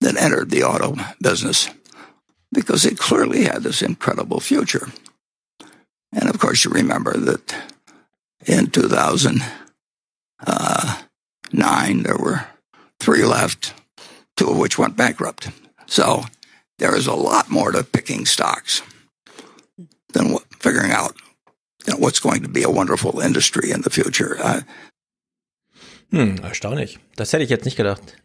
that 0.00 0.16
entered 0.16 0.50
the 0.50 0.64
auto 0.64 0.96
business 1.20 1.68
because 2.52 2.84
it 2.84 2.98
clearly 2.98 3.44
had 3.44 3.62
this 3.62 3.82
incredible 3.82 4.40
future. 4.40 4.88
And 6.12 6.28
of 6.28 6.38
course, 6.38 6.64
you 6.64 6.70
remember 6.70 7.16
that 7.16 7.54
in 8.46 8.70
2000, 8.70 9.42
uh, 10.46 11.02
nine, 11.52 12.02
there 12.02 12.18
were 12.18 12.46
three 13.00 13.24
left, 13.24 13.74
two 14.36 14.50
of 14.50 14.58
which 14.58 14.78
went 14.78 14.96
bankrupt. 14.96 15.50
So 15.86 16.24
there 16.78 16.96
is 16.96 17.06
a 17.06 17.14
lot 17.14 17.50
more 17.50 17.72
to 17.72 17.84
picking 17.84 18.26
stocks 18.26 18.82
than 20.12 20.36
figuring 20.58 20.92
out 20.92 21.16
you 21.86 21.92
know, 21.92 21.98
what's 21.98 22.20
going 22.20 22.42
to 22.42 22.48
be 22.48 22.62
a 22.62 22.70
wonderful 22.70 23.20
industry 23.20 23.70
in 23.70 23.82
the 23.82 23.90
future. 23.90 24.36
Uh, 24.40 24.60
hm, 26.10 26.38
erstaunlich. 26.44 26.98
Das 27.16 27.32
hätte 27.32 27.44
ich 27.44 27.50
jetzt 27.50 27.64
nicht 27.64 27.76
gedacht. 27.76 28.16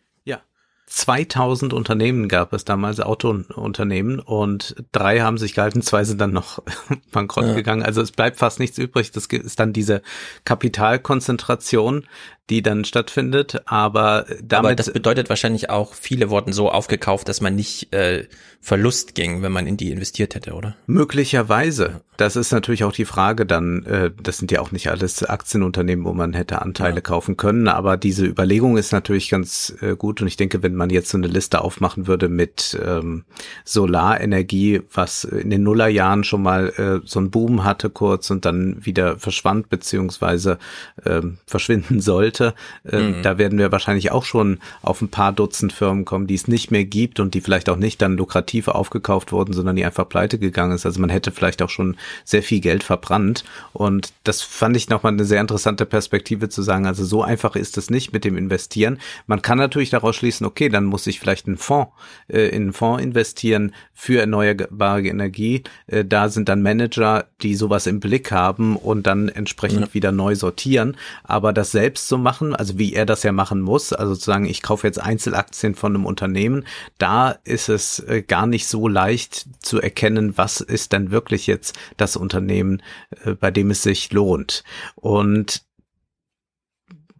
2000 0.87 1.73
Unternehmen 1.73 2.29
gab 2.29 2.53
es 2.53 2.63
damals, 2.63 3.01
Autounternehmen, 3.01 4.19
und 4.19 4.75
drei 4.93 5.19
haben 5.19 5.37
sich 5.37 5.53
gehalten, 5.53 5.81
zwei 5.81 6.05
sind 6.05 6.19
dann 6.21 6.31
noch 6.31 6.63
bankrott 7.11 7.45
ja. 7.45 7.53
gegangen. 7.53 7.83
Also 7.83 8.01
es 8.01 8.11
bleibt 8.11 8.37
fast 8.37 8.59
nichts 8.59 8.77
übrig. 8.77 9.11
Das 9.11 9.25
ist 9.25 9.59
dann 9.59 9.73
diese 9.73 10.01
Kapitalkonzentration, 10.45 12.05
die 12.49 12.61
dann 12.61 12.85
stattfindet, 12.85 13.61
aber 13.65 14.25
damit. 14.41 14.53
Aber 14.53 14.75
das 14.75 14.91
bedeutet 14.91 15.29
wahrscheinlich 15.29 15.69
auch, 15.69 15.93
viele 15.93 16.29
wurden 16.29 16.53
so 16.53 16.71
aufgekauft, 16.71 17.27
dass 17.27 17.41
man 17.41 17.55
nicht 17.55 17.93
äh, 17.93 18.25
Verlust 18.61 19.15
ging, 19.15 19.41
wenn 19.43 19.51
man 19.51 19.67
in 19.67 19.77
die 19.77 19.91
investiert 19.91 20.35
hätte, 20.35 20.53
oder? 20.53 20.75
Möglicherweise. 20.87 22.01
Das 22.17 22.35
ist 22.35 22.51
natürlich 22.51 22.83
auch 22.83 22.91
die 22.91 23.05
Frage 23.05 23.45
dann, 23.45 23.85
äh, 23.85 24.11
das 24.21 24.39
sind 24.39 24.51
ja 24.51 24.59
auch 24.59 24.71
nicht 24.71 24.89
alles 24.89 25.23
Aktienunternehmen, 25.23 26.03
wo 26.03 26.13
man 26.13 26.33
hätte 26.33 26.61
Anteile 26.61 26.95
ja. 26.95 27.01
kaufen 27.01 27.37
können, 27.37 27.67
aber 27.67 27.95
diese 27.95 28.25
Überlegung 28.25 28.75
ist 28.75 28.91
natürlich 28.91 29.29
ganz 29.29 29.75
äh, 29.81 29.95
gut 29.95 30.21
und 30.21 30.27
ich 30.27 30.35
denke, 30.35 30.63
wenn 30.63 30.75
man 30.75 30.89
jetzt 30.89 31.09
so 31.09 31.17
eine 31.17 31.27
Liste 31.27 31.61
aufmachen 31.61 32.07
würde 32.07 32.27
mit 32.27 32.77
ähm, 32.83 33.23
Solarenergie, 33.65 34.81
was 34.91 35.23
in 35.23 35.51
den 35.51 35.63
Nullerjahren 35.63 36.23
schon 36.23 36.41
mal 36.41 36.69
äh, 36.69 37.07
so 37.07 37.19
einen 37.19 37.29
Boom 37.29 37.63
hatte 37.63 37.89
kurz 37.89 38.31
und 38.31 38.45
dann 38.45 38.83
wieder 38.83 39.19
verschwand 39.19 39.69
beziehungsweise 39.69 40.57
äh, 41.05 41.21
verschwinden 41.45 42.01
sollte, 42.01 42.36
äh, 42.39 42.53
mhm. 42.97 43.21
da 43.23 43.37
werden 43.37 43.59
wir 43.59 43.71
wahrscheinlich 43.71 44.11
auch 44.11 44.25
schon 44.25 44.59
auf 44.81 45.01
ein 45.01 45.09
paar 45.09 45.31
Dutzend 45.31 45.73
Firmen 45.73 46.05
kommen, 46.05 46.27
die 46.27 46.35
es 46.35 46.47
nicht 46.47 46.71
mehr 46.71 46.85
gibt 46.85 47.19
und 47.19 47.33
die 47.33 47.41
vielleicht 47.41 47.69
auch 47.69 47.77
nicht 47.77 48.01
dann 48.01 48.17
lukrativ 48.17 48.67
aufgekauft 48.67 49.31
wurden, 49.31 49.53
sondern 49.53 49.75
die 49.75 49.85
einfach 49.85 50.07
pleite 50.07 50.39
gegangen 50.39 50.73
ist. 50.73 50.85
Also 50.85 50.99
man 50.99 51.09
hätte 51.09 51.31
vielleicht 51.31 51.61
auch 51.61 51.69
schon 51.69 51.97
sehr 52.23 52.43
viel 52.43 52.59
Geld 52.59 52.83
verbrannt. 52.83 53.43
Und 53.73 54.13
das 54.23 54.41
fand 54.41 54.75
ich 54.77 54.89
nochmal 54.89 55.13
eine 55.13 55.25
sehr 55.25 55.41
interessante 55.41 55.85
Perspektive 55.85 56.49
zu 56.49 56.61
sagen. 56.61 56.85
Also 56.85 57.05
so 57.05 57.23
einfach 57.23 57.55
ist 57.55 57.77
es 57.77 57.89
nicht 57.89 58.13
mit 58.13 58.23
dem 58.23 58.37
Investieren. 58.37 58.99
Man 59.25 59.41
kann 59.41 59.57
natürlich 59.57 59.89
daraus 59.89 60.15
schließen, 60.15 60.45
okay, 60.45 60.69
dann 60.69 60.85
muss 60.85 61.07
ich 61.07 61.19
vielleicht 61.19 61.47
einen 61.47 61.57
Fonds, 61.57 61.91
äh, 62.27 62.47
in 62.49 62.63
einen 62.63 62.73
Fonds 62.73 63.03
investieren 63.03 63.73
für 63.93 64.19
erneuerbare 64.19 65.07
Energie. 65.07 65.63
Äh, 65.87 66.05
da 66.05 66.29
sind 66.29 66.49
dann 66.49 66.61
Manager, 66.61 67.25
die 67.41 67.55
sowas 67.55 67.87
im 67.87 67.99
Blick 67.99 68.31
haben 68.31 68.75
und 68.75 69.07
dann 69.07 69.29
entsprechend 69.29 69.81
ja. 69.81 69.93
wieder 69.93 70.11
neu 70.11 70.35
sortieren. 70.35 70.97
Aber 71.23 71.53
das 71.53 71.71
selbst 71.71 72.07
zu 72.07 72.17
machen, 72.27 72.53
also 72.53 72.77
wie 72.77 72.93
er 72.93 73.05
das 73.05 73.23
ja 73.23 73.31
machen 73.31 73.61
muss, 73.61 73.93
also 73.93 74.13
zu 74.13 74.25
sagen, 74.25 74.47
ich 74.47 74.61
kaufe 74.61 74.85
jetzt 74.85 74.99
Einzelaktien 74.99 75.75
von 75.75 75.95
einem 75.95 76.05
Unternehmen, 76.05 76.65
da 76.97 77.31
ist 77.45 77.69
es 77.69 77.99
äh, 77.99 78.21
gar 78.21 78.47
nicht 78.47 78.67
so 78.67 78.89
leicht 78.89 79.47
zu 79.59 79.79
erkennen, 79.79 80.37
was 80.37 80.59
ist 80.59 80.91
denn 80.91 81.09
wirklich 81.09 81.47
jetzt 81.47 81.79
das 81.95 82.17
Unternehmen, 82.17 82.83
äh, 83.23 83.31
bei 83.31 83.49
dem 83.49 83.71
es 83.71 83.81
sich 83.81 84.11
lohnt. 84.11 84.65
Und 84.95 85.63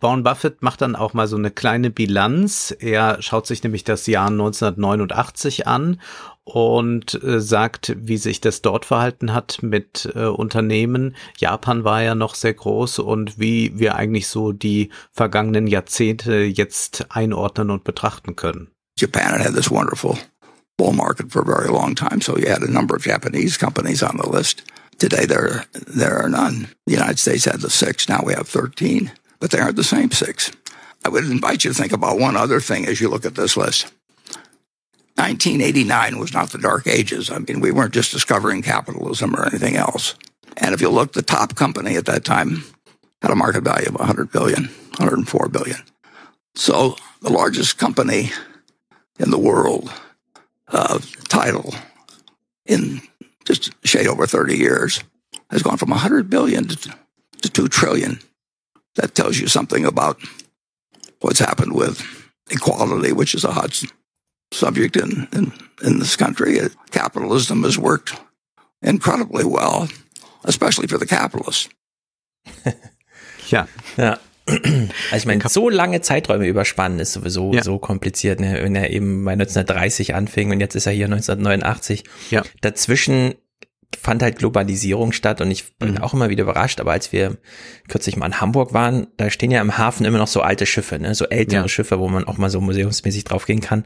Warren 0.02 0.24
Buffett 0.24 0.62
macht 0.62 0.82
dann 0.82 0.98
auch 0.98 1.14
mal 1.14 1.28
so 1.28 1.38
eine 1.38 1.52
kleine 1.52 1.90
Bilanz. 1.90 2.76
Er 2.78 3.22
schaut 3.22 3.48
sich 3.48 3.64
nämlich 3.64 3.86
das 3.86 4.08
Jahr 4.08 4.28
1989 4.28 5.68
an 5.68 6.02
und 6.48 7.22
äh, 7.24 7.42
sagt, 7.42 7.94
wie 8.00 8.18
sich 8.18 8.40
das 8.40 8.62
dort 8.62 8.86
verhalten 8.86 9.34
hat 9.34 9.60
mit 9.62 10.10
äh, 10.16 10.28
Unternehmen. 10.28 11.16
Japan 11.38 11.84
war 11.84 12.02
ja 12.02 12.16
noch 12.16 12.36
sehr 12.36 12.54
groß 12.54 13.00
und 13.00 13.38
wie 13.38 13.78
wir 13.78 13.96
eigentlich 13.96 14.30
so 14.30 14.54
die 14.54 14.90
vergangenen 15.12 15.68
Jahrzehnte 15.68 16.44
jetzt 16.44 17.08
einordnen 17.10 17.70
und 17.70 17.84
betrachten 17.84 18.38
können. 18.38 18.70
Japan 18.98 19.44
had 19.44 19.56
this 19.56 19.70
wonderful 19.70 20.18
bull 20.78 20.94
market 20.94 21.34
for 21.34 21.42
a 21.42 21.46
very 21.46 21.68
long 21.68 21.96
time, 21.96 22.22
so 22.22 22.38
you 22.38 22.50
had 22.50 22.64
a 22.64 22.72
number 22.72 22.96
of 22.96 23.06
Japanese 23.06 23.60
companies 23.60 24.02
on 24.02 24.18
the 24.18 24.30
list. 24.30 24.64
Today 25.00 25.26
there 25.26 25.66
there 25.74 26.18
are 26.18 26.30
none. 26.30 26.70
The 26.86 26.94
United 26.94 27.20
States 27.20 27.46
had 27.46 27.60
the 27.60 27.70
six, 27.70 28.08
now 28.08 28.24
we 28.26 28.34
have 28.34 28.48
13, 28.48 29.12
but 29.42 29.52
they 29.52 29.60
aren't 29.60 29.76
the 29.76 29.84
same 29.84 30.12
six. 30.12 30.52
I 31.04 31.10
would 31.10 31.26
invite 31.26 31.66
you 31.66 31.74
to 31.74 31.78
think 31.78 31.92
about 31.92 32.20
one 32.20 32.38
other 32.38 32.62
thing 32.62 32.88
as 32.88 33.02
you 33.02 33.10
look 33.10 33.26
at 33.26 33.36
this 33.36 33.58
list. 33.58 33.92
1989 35.18 36.20
was 36.20 36.34
not 36.34 36.52
the 36.52 36.60
dark 36.60 36.86
ages. 36.86 37.32
I 37.32 37.40
mean, 37.40 37.60
we 37.60 37.72
weren't 37.72 37.94
just 37.94 38.12
discovering 38.12 38.62
capitalism 38.62 39.36
or 39.36 39.46
anything 39.48 39.76
else. 39.76 40.16
And 40.58 40.76
if 40.76 40.82
you 40.82 40.90
look, 40.90 41.14
the 41.14 41.24
top 41.24 41.56
company 41.56 41.96
at 41.96 42.06
that 42.06 42.24
time 42.24 42.64
had 43.24 43.32
a 43.32 43.36
market 43.36 43.64
value 43.64 43.88
of 43.88 43.96
100 43.96 44.32
billion, 44.32 44.66
104 44.66 45.50
billion. 45.50 45.80
So 46.56 46.96
the 47.22 47.32
largest 47.32 47.80
company 47.80 48.32
in 49.20 49.32
the 49.32 49.40
world 49.40 49.92
uh, 50.68 51.00
title 51.28 51.74
in 52.68 53.02
just 53.46 53.72
shade 53.84 54.08
over 54.08 54.28
30 54.28 54.56
years 54.56 55.04
has 55.50 55.64
gone 55.64 55.78
from 55.78 55.90
100 55.90 56.30
billion 56.30 56.68
to, 56.68 56.96
to 57.42 57.50
2 57.50 57.68
trillion. 57.70 58.20
That 58.96 59.16
tells 59.16 59.40
you 59.40 59.48
something 59.48 59.86
about 59.86 60.20
what's 61.22 61.40
happened 61.40 61.74
with 61.74 62.04
equality, 62.52 63.14
which 63.14 63.34
is 63.34 63.44
a 63.44 63.52
hot 63.52 63.82
subject 64.52 64.96
in, 64.96 65.28
in, 65.34 65.52
in 65.84 66.00
this 66.00 66.16
country. 66.16 66.60
Capitalism 66.92 67.64
has 67.64 67.78
worked 67.78 68.16
incredibly 68.82 69.44
well, 69.46 69.88
especially 70.44 70.88
for 70.88 70.98
the 70.98 71.06
capitalists. 71.06 71.70
ja. 73.50 73.68
Ja. 73.98 74.20
Also 75.12 75.18
ich 75.18 75.26
meine, 75.26 75.44
so 75.50 75.70
lange 75.70 76.00
Zeiträume 76.00 76.48
überspannen 76.48 77.00
ist 77.00 77.12
sowieso 77.12 77.54
ja. 77.54 77.64
so 77.64 77.80
kompliziert, 77.80 78.40
ne? 78.40 78.60
wenn 78.62 78.76
er 78.76 78.92
eben 78.92 79.26
bei 79.26 79.34
1930 79.34 80.16
anfing 80.16 80.52
und 80.52 80.62
jetzt 80.62 80.76
ist 80.76 80.86
er 80.86 80.94
hier 80.94 81.06
1989. 81.06 82.06
Ja. 82.30 82.44
Dazwischen 82.62 83.36
fand 83.98 84.22
halt 84.22 84.38
Globalisierung 84.38 85.12
statt 85.12 85.42
und 85.42 85.52
ich 85.52 85.78
bin 85.78 85.92
mhm. 85.92 85.98
auch 86.00 86.14
immer 86.14 86.30
wieder 86.30 86.44
überrascht, 86.44 86.80
aber 86.80 86.92
als 86.92 87.12
wir 87.12 87.38
kürzlich 87.88 88.18
mal 88.18 88.28
in 88.28 88.42
Hamburg 88.42 88.74
waren, 88.74 89.08
da 89.18 89.30
stehen 89.30 89.52
ja 89.52 89.62
im 89.62 89.78
Hafen 89.78 90.06
immer 90.06 90.18
noch 90.18 90.28
so 90.28 90.42
alte 90.42 90.66
Schiffe, 90.66 91.00
ne? 91.00 91.16
so 91.16 91.26
ältere 91.26 91.62
ja. 91.62 91.68
Schiffe, 91.68 92.00
wo 92.00 92.08
man 92.08 92.26
auch 92.26 92.38
mal 92.38 92.50
so 92.50 92.62
museumsmäßig 92.62 93.24
draufgehen 93.24 93.62
kann. 93.62 93.86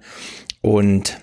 Und 0.61 1.17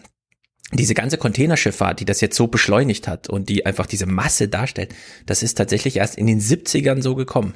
diese 0.73 0.95
ganze 0.95 1.17
Containerschifffahrt, 1.17 2.01
die 2.01 2.05
das 2.05 2.21
jetzt 2.21 2.37
so 2.37 2.47
beschleunigt 2.47 3.09
hat 3.09 3.29
und 3.29 3.49
die 3.49 3.65
einfach 3.65 3.87
diese 3.87 4.07
Masse 4.07 4.49
darstellt, 4.49 4.95
das 5.25 5.43
ist 5.43 5.55
tatsächlich 5.55 5.97
erst 5.97 6.19
in 6.19 6.27
den 6.27 6.41
70ern 6.41 7.01
so 7.01 7.15
gekommen. 7.15 7.55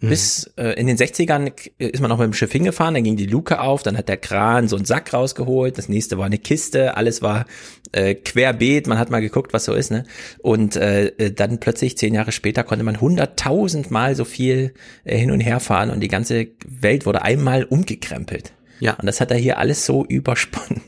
Mhm. 0.00 0.08
Bis 0.08 0.50
äh, 0.56 0.72
in 0.78 0.86
den 0.86 0.96
60ern 0.96 1.52
ist 1.78 2.00
man 2.00 2.08
noch 2.08 2.18
mit 2.18 2.26
dem 2.26 2.32
Schiff 2.34 2.52
hingefahren, 2.52 2.94
dann 2.94 3.04
ging 3.04 3.16
die 3.16 3.26
Luke 3.26 3.60
auf, 3.60 3.82
dann 3.82 3.96
hat 3.96 4.08
der 4.08 4.16
Kran 4.16 4.68
so 4.68 4.76
einen 4.76 4.84
Sack 4.84 5.12
rausgeholt, 5.12 5.78
das 5.78 5.88
nächste 5.88 6.18
war 6.18 6.26
eine 6.26 6.38
Kiste, 6.38 6.96
alles 6.96 7.22
war 7.22 7.46
äh, 7.92 8.14
querbeet, 8.14 8.86
man 8.86 8.98
hat 8.98 9.10
mal 9.10 9.20
geguckt, 9.20 9.52
was 9.52 9.64
so 9.64 9.74
ist, 9.74 9.90
ne? 9.90 10.04
Und 10.38 10.76
äh, 10.76 11.06
äh 11.06 11.32
dann 11.32 11.60
plötzlich 11.60 11.96
zehn 11.98 12.14
Jahre 12.14 12.32
später 12.32 12.64
konnte 12.64 12.84
man 12.84 13.00
hunderttausendmal 13.00 14.16
so 14.16 14.24
viel 14.24 14.74
äh, 15.04 15.16
hin 15.16 15.30
und 15.30 15.40
her 15.40 15.60
fahren 15.60 15.90
und 15.90 16.00
die 16.00 16.08
ganze 16.08 16.48
Welt 16.66 17.06
wurde 17.06 17.22
einmal 17.22 17.64
umgekrempelt. 17.64 18.52
Ja. 18.80 18.94
Und 18.94 19.06
das 19.06 19.20
hat 19.20 19.30
er 19.30 19.36
hier 19.36 19.58
alles 19.58 19.84
so 19.84 20.04
übersponnen. 20.08 20.82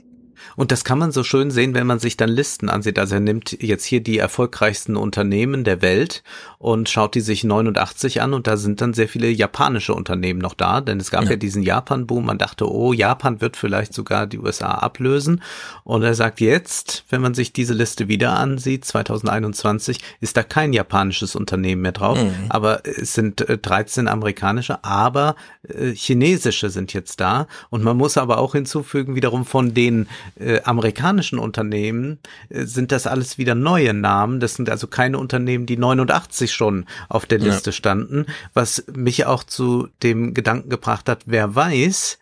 Und 0.56 0.72
das 0.72 0.84
kann 0.84 0.98
man 0.98 1.12
so 1.12 1.24
schön 1.24 1.50
sehen, 1.50 1.74
wenn 1.74 1.86
man 1.86 1.98
sich 1.98 2.16
dann 2.16 2.28
Listen 2.28 2.68
ansieht. 2.68 2.98
Also 2.98 3.14
er 3.14 3.20
nimmt 3.20 3.56
jetzt 3.60 3.84
hier 3.84 4.02
die 4.02 4.18
erfolgreichsten 4.18 4.96
Unternehmen 4.96 5.64
der 5.64 5.82
Welt 5.82 6.22
und 6.58 6.88
schaut 6.88 7.14
die 7.14 7.20
sich 7.20 7.44
89 7.44 8.22
an 8.22 8.34
und 8.34 8.46
da 8.46 8.56
sind 8.56 8.80
dann 8.80 8.94
sehr 8.94 9.08
viele 9.08 9.28
japanische 9.28 9.94
Unternehmen 9.94 10.40
noch 10.40 10.54
da, 10.54 10.80
denn 10.80 11.00
es 11.00 11.10
gab 11.10 11.24
ja, 11.24 11.30
ja 11.30 11.36
diesen 11.36 11.62
Japan-Boom. 11.62 12.26
Man 12.26 12.38
dachte, 12.38 12.70
oh, 12.70 12.92
Japan 12.92 13.40
wird 13.40 13.56
vielleicht 13.56 13.94
sogar 13.94 14.26
die 14.26 14.38
USA 14.38 14.70
ablösen. 14.70 15.42
Und 15.84 16.02
er 16.02 16.14
sagt 16.14 16.40
jetzt, 16.40 17.04
wenn 17.10 17.20
man 17.20 17.34
sich 17.34 17.52
diese 17.52 17.74
Liste 17.74 18.08
wieder 18.08 18.38
ansieht, 18.38 18.84
2021, 18.84 20.00
ist 20.20 20.36
da 20.36 20.42
kein 20.42 20.72
japanisches 20.72 21.34
Unternehmen 21.34 21.82
mehr 21.82 21.92
drauf, 21.92 22.22
mhm. 22.22 22.46
aber 22.48 22.86
es 22.86 23.14
sind 23.14 23.44
13 23.48 24.06
äh, 24.06 24.10
amerikanische, 24.10 24.84
aber 24.84 25.36
äh, 25.68 25.92
chinesische 25.92 26.70
sind 26.70 26.92
jetzt 26.92 27.20
da. 27.20 27.46
Und 27.70 27.82
man 27.82 27.96
muss 27.96 28.16
aber 28.16 28.38
auch 28.38 28.52
hinzufügen, 28.52 29.14
wiederum 29.14 29.44
von 29.44 29.74
den 29.74 30.06
äh, 30.42 30.62
amerikanischen 30.64 31.38
Unternehmen 31.38 32.18
äh, 32.48 32.64
sind 32.64 32.92
das 32.92 33.06
alles 33.06 33.38
wieder 33.38 33.54
neue 33.54 33.94
Namen. 33.94 34.40
Das 34.40 34.54
sind 34.54 34.68
also 34.68 34.86
keine 34.86 35.18
Unternehmen, 35.18 35.66
die 35.66 35.76
89 35.76 36.52
schon 36.52 36.86
auf 37.08 37.26
der 37.26 37.38
Liste 37.38 37.70
ja. 37.70 37.74
standen, 37.74 38.26
was 38.54 38.84
mich 38.94 39.26
auch 39.26 39.44
zu 39.44 39.88
dem 40.02 40.34
Gedanken 40.34 40.68
gebracht 40.68 41.08
hat, 41.08 41.22
wer 41.26 41.54
weiß, 41.54 42.18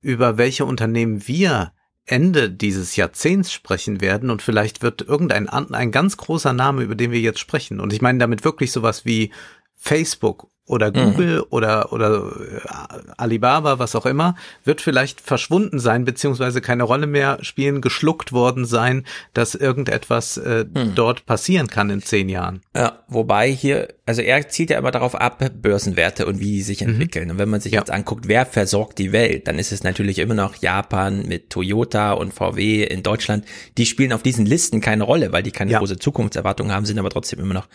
über 0.00 0.38
welche 0.38 0.64
Unternehmen 0.64 1.26
wir 1.26 1.72
Ende 2.06 2.50
dieses 2.50 2.96
Jahrzehnts 2.96 3.50
sprechen 3.50 4.00
werden 4.00 4.28
und 4.30 4.42
vielleicht 4.42 4.82
wird 4.82 5.00
irgendein 5.00 5.48
ein 5.48 5.90
ganz 5.90 6.18
großer 6.18 6.52
Name, 6.52 6.82
über 6.82 6.94
den 6.94 7.12
wir 7.12 7.20
jetzt 7.20 7.40
sprechen. 7.40 7.80
Und 7.80 7.92
ich 7.92 8.02
meine 8.02 8.18
damit 8.18 8.44
wirklich 8.44 8.72
sowas 8.72 9.06
wie 9.06 9.32
Facebook 9.74 10.50
oder 10.66 10.90
mhm. 10.90 11.12
Google 11.12 11.36
mhm. 11.38 11.44
oder, 11.50 11.92
oder 11.92 12.32
äh, 12.40 13.12
Alibaba, 13.16 13.78
was 13.78 13.94
auch 13.94 14.06
immer, 14.06 14.34
wird 14.64 14.80
vielleicht 14.80 15.20
verschwunden 15.20 15.78
sein, 15.78 16.04
beziehungsweise 16.04 16.60
keine 16.60 16.84
Rolle 16.84 17.06
mehr 17.06 17.38
spielen, 17.42 17.82
geschluckt 17.82 18.32
worden 18.32 18.64
sein, 18.64 19.04
dass 19.34 19.54
irgendetwas 19.54 20.38
äh, 20.38 20.64
mhm. 20.72 20.94
dort 20.94 21.26
passieren 21.26 21.66
kann 21.66 21.90
in 21.90 22.02
zehn 22.02 22.28
Jahren. 22.28 22.62
Ja, 22.74 23.00
wobei 23.08 23.50
hier, 23.50 23.88
also 24.06 24.22
er 24.22 24.48
zielt 24.48 24.70
ja 24.70 24.78
immer 24.78 24.90
darauf 24.90 25.14
ab, 25.14 25.44
Börsenwerte 25.60 26.24
und 26.24 26.40
wie 26.40 26.52
die 26.52 26.62
sich 26.62 26.80
mhm. 26.80 26.90
entwickeln. 26.90 27.26
Mhm. 27.26 27.30
Und 27.32 27.38
wenn 27.38 27.50
man 27.50 27.60
sich 27.60 27.72
ja. 27.72 27.80
jetzt 27.80 27.90
anguckt, 27.90 28.26
wer 28.26 28.46
versorgt 28.46 28.98
die 28.98 29.12
Welt, 29.12 29.46
dann 29.48 29.58
ist 29.58 29.70
es 29.70 29.82
natürlich 29.82 30.18
immer 30.18 30.34
noch 30.34 30.56
Japan 30.56 31.26
mit 31.26 31.50
Toyota 31.50 32.12
und 32.12 32.32
VW 32.32 32.84
in 32.84 33.02
Deutschland. 33.02 33.44
Die 33.76 33.84
spielen 33.84 34.14
auf 34.14 34.22
diesen 34.22 34.46
Listen 34.46 34.80
keine 34.80 35.04
Rolle, 35.04 35.32
weil 35.32 35.42
die 35.42 35.50
keine 35.50 35.72
ja. 35.72 35.78
große 35.78 35.98
Zukunftserwartung 35.98 36.72
haben, 36.72 36.86
sind 36.86 36.98
aber 36.98 37.10
trotzdem 37.10 37.40
immer 37.40 37.54
noch 37.54 37.68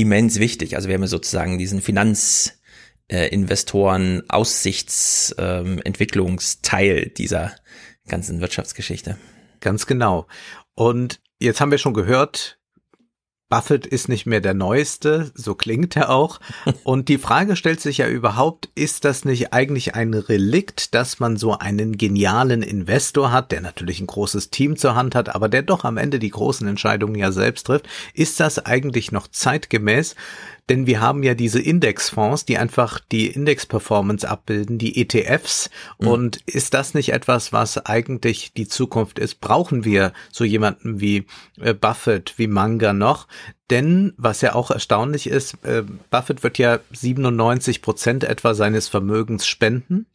immens 0.00 0.38
wichtig. 0.38 0.76
Also 0.76 0.88
wir 0.88 0.94
haben 0.94 1.06
sozusagen 1.06 1.58
diesen 1.58 1.80
Finanzinvestoren, 1.80 4.22
Aussichtsentwicklungsteil 4.28 6.98
ähm, 6.98 7.12
dieser 7.16 7.54
ganzen 8.06 8.40
Wirtschaftsgeschichte. 8.40 9.16
Ganz 9.60 9.86
genau. 9.86 10.26
Und 10.74 11.20
jetzt 11.38 11.60
haben 11.60 11.70
wir 11.70 11.78
schon 11.78 11.94
gehört, 11.94 12.57
Buffett 13.48 13.86
ist 13.86 14.08
nicht 14.08 14.26
mehr 14.26 14.42
der 14.42 14.52
Neueste, 14.52 15.30
so 15.34 15.54
klingt 15.54 15.96
er 15.96 16.10
auch. 16.10 16.38
Und 16.84 17.08
die 17.08 17.16
Frage 17.16 17.56
stellt 17.56 17.80
sich 17.80 17.98
ja 17.98 18.08
überhaupt, 18.08 18.68
ist 18.74 19.06
das 19.06 19.24
nicht 19.24 19.54
eigentlich 19.54 19.94
ein 19.94 20.12
Relikt, 20.12 20.94
dass 20.94 21.18
man 21.18 21.38
so 21.38 21.56
einen 21.56 21.96
genialen 21.96 22.62
Investor 22.62 23.32
hat, 23.32 23.50
der 23.50 23.62
natürlich 23.62 24.00
ein 24.00 24.06
großes 24.06 24.50
Team 24.50 24.76
zur 24.76 24.94
Hand 24.94 25.14
hat, 25.14 25.34
aber 25.34 25.48
der 25.48 25.62
doch 25.62 25.84
am 25.84 25.96
Ende 25.96 26.18
die 26.18 26.30
großen 26.30 26.68
Entscheidungen 26.68 27.14
ja 27.14 27.32
selbst 27.32 27.66
trifft? 27.66 27.88
Ist 28.12 28.38
das 28.38 28.58
eigentlich 28.58 29.12
noch 29.12 29.28
zeitgemäß? 29.28 30.14
Denn 30.68 30.86
wir 30.86 31.00
haben 31.00 31.22
ja 31.22 31.34
diese 31.34 31.60
Indexfonds, 31.60 32.44
die 32.44 32.58
einfach 32.58 33.00
die 33.00 33.28
Index-Performance 33.28 34.28
abbilden, 34.28 34.78
die 34.78 35.00
ETFs. 35.00 35.70
Mhm. 35.98 36.08
Und 36.08 36.36
ist 36.46 36.74
das 36.74 36.94
nicht 36.94 37.12
etwas, 37.12 37.52
was 37.52 37.78
eigentlich 37.86 38.52
die 38.52 38.68
Zukunft 38.68 39.18
ist? 39.18 39.40
Brauchen 39.40 39.84
wir 39.84 40.12
so 40.30 40.44
jemanden 40.44 41.00
wie 41.00 41.26
äh, 41.60 41.72
Buffett, 41.72 42.34
wie 42.36 42.46
Manga 42.48 42.92
noch? 42.92 43.28
Denn 43.70 44.14
was 44.16 44.40
ja 44.40 44.54
auch 44.54 44.70
erstaunlich 44.70 45.26
ist, 45.26 45.62
äh, 45.64 45.84
Buffett 46.10 46.42
wird 46.42 46.58
ja 46.58 46.80
97 46.92 47.82
Prozent 47.82 48.24
etwa 48.24 48.54
seines 48.54 48.88
Vermögens 48.88 49.46
spenden. 49.46 50.06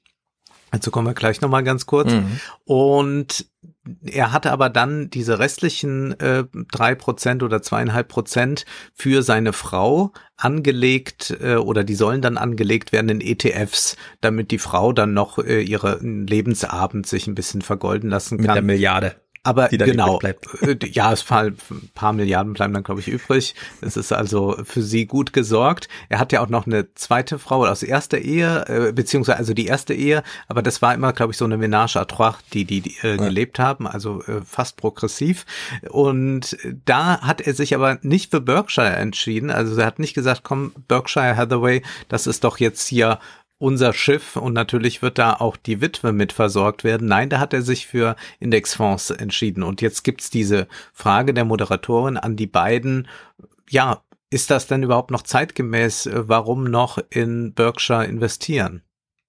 Dazu 0.71 0.89
kommen 0.89 1.07
wir 1.07 1.13
gleich 1.13 1.39
nochmal 1.41 1.63
ganz 1.63 1.85
kurz. 1.85 2.11
Mhm. 2.11 2.39
Und 2.65 3.45
er 4.05 4.31
hatte 4.31 4.51
aber 4.51 4.69
dann 4.69 5.09
diese 5.09 5.39
restlichen 5.39 6.17
äh, 6.19 6.45
drei 6.71 6.91
äh, 6.91 6.95
Prozent 6.95 7.43
oder 7.43 7.61
zweieinhalb 7.61 8.07
Prozent 8.07 8.65
für 8.93 9.23
seine 9.23 9.51
Frau 9.51 10.13
angelegt 10.37 11.35
äh, 11.41 11.55
oder 11.55 11.83
die 11.83 11.95
sollen 11.95 12.21
dann 12.21 12.37
angelegt 12.37 12.91
werden 12.91 13.09
in 13.09 13.21
ETFs, 13.21 13.97
damit 14.21 14.51
die 14.51 14.59
Frau 14.59 14.93
dann 14.93 15.13
noch 15.13 15.37
äh, 15.37 15.61
ihre 15.61 15.99
Lebensabend 16.01 17.07
sich 17.07 17.27
ein 17.27 17.35
bisschen 17.35 17.61
vergolden 17.61 18.09
lassen 18.09 18.37
kann. 18.37 18.47
Mit 18.47 18.55
der 18.55 18.61
Milliarde. 18.61 19.15
Aber 19.45 19.67
genau, 19.67 20.21
äh, 20.21 20.77
ja, 20.85 21.11
es 21.11 21.21
fallen 21.21 21.57
ein 21.69 21.89
paar 21.93 22.13
Milliarden 22.13 22.53
bleiben 22.53 22.73
dann, 22.73 22.83
glaube 22.83 23.01
ich, 23.01 23.09
übrig. 23.09 23.55
Es 23.81 23.97
ist 23.97 24.13
also 24.13 24.55
für 24.63 24.81
sie 24.81 25.05
gut 25.05 25.33
gesorgt. 25.33 25.89
Er 26.07 26.19
hat 26.19 26.31
ja 26.31 26.41
auch 26.41 26.47
noch 26.47 26.65
eine 26.65 26.93
zweite 26.95 27.37
Frau 27.39 27.65
aus 27.65 27.83
erster 27.83 28.19
Ehe, 28.19 28.65
äh, 28.67 28.93
beziehungsweise 28.93 29.37
also 29.37 29.53
die 29.53 29.65
erste 29.65 29.93
Ehe, 29.93 30.23
aber 30.47 30.61
das 30.61 30.81
war 30.81 30.93
immer, 30.93 31.11
glaube 31.11 31.33
ich, 31.33 31.37
so 31.37 31.43
eine 31.43 31.57
Ménage 31.57 31.97
à 31.97 32.05
trois, 32.05 32.35
die 32.53 32.63
die, 32.63 32.79
die 32.79 32.95
äh, 33.01 33.17
gelebt 33.17 33.59
haben, 33.59 33.85
also 33.85 34.23
äh, 34.23 34.39
fast 34.45 34.77
progressiv. 34.77 35.45
Und 35.89 36.57
da 36.85 37.19
hat 37.19 37.41
er 37.41 37.53
sich 37.53 37.75
aber 37.75 37.99
nicht 38.01 38.31
für 38.31 38.39
Berkshire 38.39 38.95
entschieden. 38.95 39.51
Also 39.51 39.75
er 39.75 39.87
hat 39.87 39.99
nicht 39.99 40.13
gesagt, 40.13 40.43
komm, 40.43 40.71
Berkshire 40.87 41.35
Hathaway, 41.35 41.81
das 42.07 42.27
ist 42.27 42.45
doch 42.45 42.59
jetzt 42.59 42.87
hier 42.87 43.19
unser 43.63 43.93
Schiff 43.93 44.35
und 44.35 44.51
natürlich 44.51 45.01
wird 45.01 45.17
da 45.17 45.35
auch 45.35 45.55
die 45.55 45.79
Witwe 45.79 46.11
mit 46.11 46.33
versorgt 46.33 46.83
werden. 46.83 47.07
Nein, 47.07 47.29
da 47.29 47.39
hat 47.39 47.53
er 47.53 47.61
sich 47.61 47.87
für 47.87 48.17
Indexfonds 48.41 49.09
entschieden. 49.09 49.63
Und 49.63 49.81
jetzt 49.81 50.03
gibt's 50.03 50.29
diese 50.29 50.67
Frage 50.91 51.33
der 51.33 51.45
Moderatorin 51.45 52.17
an 52.17 52.35
die 52.35 52.45
beiden. 52.45 53.07
Ja, 53.69 54.01
ist 54.29 54.51
das 54.51 54.67
denn 54.67 54.83
überhaupt 54.83 55.11
noch 55.11 55.21
zeitgemäß? 55.21 56.09
Warum 56.11 56.65
noch 56.65 56.97
in 57.09 57.53
Berkshire 57.53 58.03
investieren? 58.03 58.81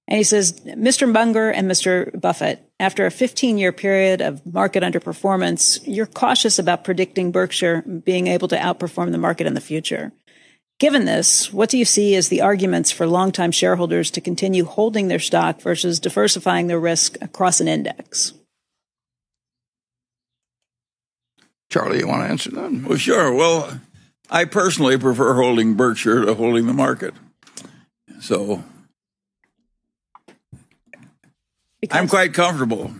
And 0.07 0.19
he 0.19 0.25
says, 0.25 0.53
Mr. 0.77 1.07
Munger 1.07 1.51
and 1.51 1.67
Mr. 1.71 2.11
Buffett, 2.21 2.59
after 2.79 3.07
a 3.07 3.11
15 3.11 3.57
year 3.57 3.73
period 3.73 4.21
of 4.21 4.45
market 4.45 4.83
underperformance, 4.83 5.81
you're 5.87 6.07
cautious 6.07 6.59
about 6.59 6.83
predicting 6.85 7.31
Berkshire 7.31 7.83
being 7.83 8.27
able 8.27 8.49
to 8.49 8.57
outperform 8.57 9.13
the 9.13 9.19
market 9.19 9.47
in 9.47 9.55
the 9.55 9.63
future. 9.63 10.13
Given 10.81 11.05
this, 11.05 11.53
what 11.53 11.71
do 11.71 11.79
you 11.79 11.85
see 11.85 12.17
as 12.17 12.29
the 12.29 12.41
arguments 12.41 12.91
for 12.91 13.07
longtime 13.07 13.53
shareholders 13.53 14.11
to 14.13 14.21
continue 14.21 14.65
holding 14.65 15.09
their 15.09 15.21
stock 15.21 15.61
versus 15.61 16.01
diversifying 16.01 16.67
their 16.67 16.81
risk 16.81 17.17
across 17.21 17.61
an 17.61 17.69
index? 17.69 18.33
Charlie, 21.71 22.01
you 22.01 22.09
want 22.09 22.23
to 22.23 22.29
answer 22.29 22.51
that? 22.51 22.85
Well, 22.87 22.99
sure. 22.99 23.33
Well, 23.33 23.81
I 24.31 24.45
personally 24.45 24.99
prefer 24.99 25.35
holding 25.35 25.75
Berkshire 25.75 26.25
to 26.25 26.35
holding 26.35 26.67
the 26.67 26.73
market. 26.73 27.15
So 28.21 28.65
because 31.81 31.99
I'm 31.99 32.09
quite 32.09 32.33
comfortable 32.33 32.93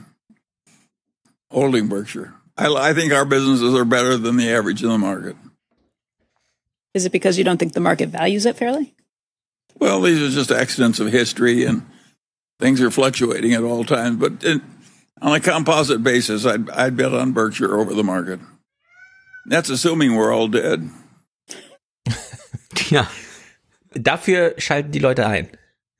holding 1.51 1.89
Berkshire. 1.89 2.35
I, 2.57 2.67
I 2.67 2.93
think 2.93 3.13
our 3.13 3.25
businesses 3.25 3.75
are 3.75 3.87
better 3.87 4.19
than 4.19 4.37
the 4.37 4.51
average 4.51 4.83
in 4.83 4.91
the 4.91 4.99
market. 4.99 5.37
Is 6.95 7.05
it 7.05 7.13
because 7.13 7.37
you 7.37 7.45
don't 7.45 7.59
think 7.59 7.73
the 7.73 7.81
market 7.81 8.09
values 8.09 8.47
it 8.47 8.57
fairly? 8.57 8.95
Well, 9.79 10.01
these 10.01 10.23
are 10.23 10.31
just 10.31 10.53
accidents 10.53 11.01
of 11.01 11.09
history, 11.09 11.65
and 11.65 11.83
things 12.61 12.81
are 12.81 12.91
fluctuating 12.91 13.53
at 13.53 13.65
all 13.65 13.85
times. 13.85 14.17
But 14.17 14.45
in, 14.45 14.63
on 15.21 15.35
a 15.35 15.41
composite 15.41 16.03
basis, 16.03 16.47
I'd, 16.47 16.71
I'd 16.71 16.97
bet 16.97 17.13
on 17.13 17.33
Berkshire 17.33 17.77
over 17.77 17.95
the 17.95 18.05
market. 18.05 18.39
That's 19.47 19.71
assuming 19.71 20.15
we're 20.15 20.33
all 20.33 20.49
dead. 20.49 20.89
ja. 22.91 23.07
Dafür 23.95 24.55
schalten 24.59 24.93
die 24.93 25.01
Leute 25.01 25.27
ein. 25.27 25.49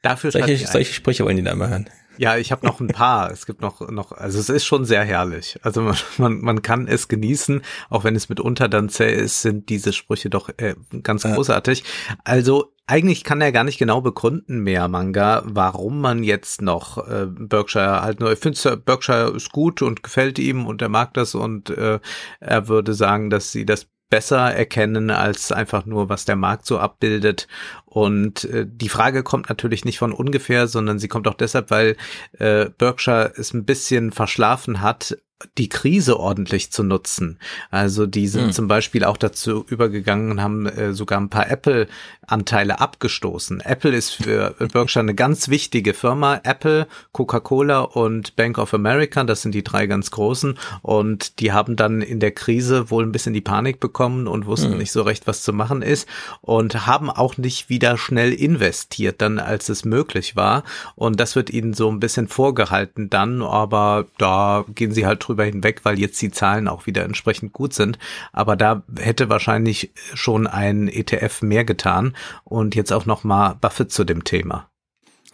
Dafür 0.03 0.31
solche, 0.31 0.59
solche 0.67 0.93
Sprüche 0.93 1.25
wollen 1.25 1.37
die 1.37 1.43
da 1.43 1.55
mal 1.55 1.69
hören. 1.69 1.89
Ja, 2.17 2.37
ich 2.37 2.53
habe 2.53 2.67
noch 2.67 2.81
ein 2.81 2.89
paar. 2.89 3.31
Es 3.31 3.47
gibt 3.47 3.61
noch, 3.61 3.81
noch, 3.91 4.13
also 4.13 4.39
es 4.39 4.49
ist 4.49 4.65
schon 4.65 4.85
sehr 4.85 5.05
herrlich. 5.05 5.59
Also 5.63 5.83
man, 5.83 5.97
man, 6.19 6.41
man 6.41 6.63
kann 6.63 6.87
es 6.87 7.09
genießen, 7.09 7.63
auch 7.91 8.05
wenn 8.05 8.17
es 8.17 8.29
mitunter 8.29 8.69
dann 8.69 8.89
zäh 8.89 9.13
ist, 9.13 9.43
sind 9.43 9.69
diese 9.69 9.93
Sprüche 9.93 10.31
doch 10.31 10.49
äh, 10.57 10.75
ganz 11.03 11.23
großartig. 11.25 11.85
Also 12.25 12.75
eigentlich 12.87 13.25
kann 13.25 13.41
er 13.41 13.51
gar 13.51 13.65
nicht 13.65 13.79
genau 13.79 14.03
begründen 14.03 14.61
mehr, 14.61 14.89
Manga, 14.89 15.43
warum 15.47 16.01
man 16.01 16.23
jetzt 16.23 16.61
noch 16.61 16.99
äh, 17.09 17.27
Berkshire 17.27 18.03
halt 18.03 18.21
nur, 18.21 18.33
ich 18.33 18.39
finde 18.39 18.77
Berkshire 18.77 19.33
ist 19.35 19.53
gut 19.53 19.81
und 19.81 20.03
gefällt 20.03 20.39
ihm 20.39 20.67
und 20.67 20.83
er 20.83 20.91
mag 20.91 21.15
das 21.15 21.35
und 21.35 21.71
äh, 21.71 21.99
er 22.41 22.69
würde 22.69 22.93
sagen, 22.93 23.31
dass 23.31 23.53
sie 23.53 23.65
das 23.65 23.87
besser 24.11 24.55
erkennen 24.55 25.11
als 25.11 25.51
einfach 25.53 25.87
nur, 25.87 26.09
was 26.09 26.25
der 26.25 26.37
Markt 26.37 26.67
so 26.67 26.79
abbildet. 26.79 27.49
Und 27.85 28.45
äh, 28.45 28.67
die 28.69 28.89
Frage 28.89 29.23
kommt 29.23 29.49
natürlich 29.49 29.85
nicht 29.85 29.99
von 29.99 30.13
ungefähr, 30.13 30.67
sondern 30.69 30.99
sie 30.99 31.09
kommt 31.09 31.27
auch 31.29 31.35
deshalb, 31.35 31.71
weil 31.71 31.97
äh, 32.39 32.67
Berkshire 32.79 33.33
es 33.37 33.53
ein 33.55 33.65
bisschen 33.65 34.13
verschlafen 34.13 34.81
hat, 34.81 35.17
die 35.59 35.69
Krise 35.69 36.19
ordentlich 36.19 36.71
zu 36.71 36.83
nutzen. 36.83 37.39
Also 37.71 38.07
die 38.07 38.29
sind 38.29 38.47
hm. 38.47 38.53
zum 38.53 38.69
Beispiel 38.69 39.05
auch 39.05 39.17
dazu 39.17 39.65
übergegangen 39.69 40.31
und 40.31 40.41
haben 40.41 40.67
äh, 40.67 40.93
sogar 40.93 41.21
ein 41.21 41.29
paar 41.29 41.51
Apple-Anteile 41.51 42.81
abgestoßen. 42.81 43.61
Apple 43.61 43.95
ist 43.95 44.11
für 44.11 44.55
Berkshire 44.73 45.03
eine 45.03 45.15
ganz 45.15 45.49
wichtige 45.49 45.93
Firma. 45.93 46.41
Apple, 46.45 46.87
Coca-Cola 47.13 47.81
und 47.81 48.37
Bank 48.37 48.59
of 48.59 48.75
America, 48.75 49.25
das 49.25 49.43
sind 49.43 49.55
die 49.55 49.65
drei 49.65 49.87
ganz 49.87 50.11
großen. 50.13 50.57
Und 50.83 51.41
die 51.41 51.53
haben 51.53 51.77
dann 51.77 52.01
in 52.01 52.21
der 52.21 52.33
Krise 52.33 52.91
wohl 52.91 53.05
ein 53.05 53.13
bisschen 53.13 53.35
die 53.35 53.41
Panik 53.41 53.81
bekommen 53.81 54.29
und 54.29 54.47
wussten 54.47 54.73
hm. 54.73 54.79
nicht 54.79 54.93
so 54.93 55.03
recht, 55.03 55.27
was 55.27 55.43
zu 55.43 55.53
machen 55.53 55.83
ist. 55.83 56.09
Und 56.43 56.87
haben 56.87 57.11
auch 57.11 57.37
nicht 57.37 57.69
wieder 57.69 57.99
schnell 57.99 58.33
investiert, 58.33 59.21
dann 59.21 59.39
als 59.39 59.69
es 59.69 59.85
möglich 59.85 60.37
war. 60.37 60.63
Und 60.95 61.19
das 61.19 61.37
wird 61.37 61.51
ihnen 61.51 61.75
so 61.75 61.91
ein 61.91 62.01
bisschen 62.01 62.29
vorgehalten 62.29 63.11
dann. 63.11 63.43
Aber 63.43 64.07
da 64.17 64.65
gehen 64.75 64.93
sie 64.93 65.07
halt 65.07 65.24
drüber 65.27 65.45
hinweg, 65.45 65.81
weil 65.85 65.99
jetzt 65.99 66.21
die 66.23 66.31
Zahlen 66.31 66.69
auch 66.69 66.87
wieder 66.87 67.05
entsprechend 67.05 67.53
gut 67.53 67.75
sind. 67.75 67.99
Aber 68.33 68.57
da 68.57 68.83
hätte 68.99 69.29
wahrscheinlich 69.29 69.93
schon 70.15 70.47
ein 70.47 70.89
ETF 70.89 71.43
mehr 71.43 71.65
getan 71.65 72.15
und 72.45 72.75
jetzt 72.75 72.93
auch 72.93 73.07
noch 73.07 73.25
mal 73.25 73.55
Buffett 73.55 73.93
zu 73.93 74.05
dem 74.05 74.25
Thema. 74.25 74.69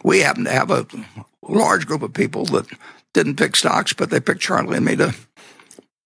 We 0.03 0.25
happen 0.25 0.45
to 0.45 0.51
have 0.51 0.71
a 0.71 0.85
large 1.47 1.85
group 1.85 2.01
of 2.01 2.13
people 2.13 2.45
that 2.45 2.65
didn't 3.13 3.35
pick 3.35 3.55
stocks, 3.55 3.93
but 3.93 4.09
they 4.09 4.19
picked 4.19 4.41
Charlie 4.41 4.77
and 4.77 4.85
me 4.85 4.95
to 4.97 5.13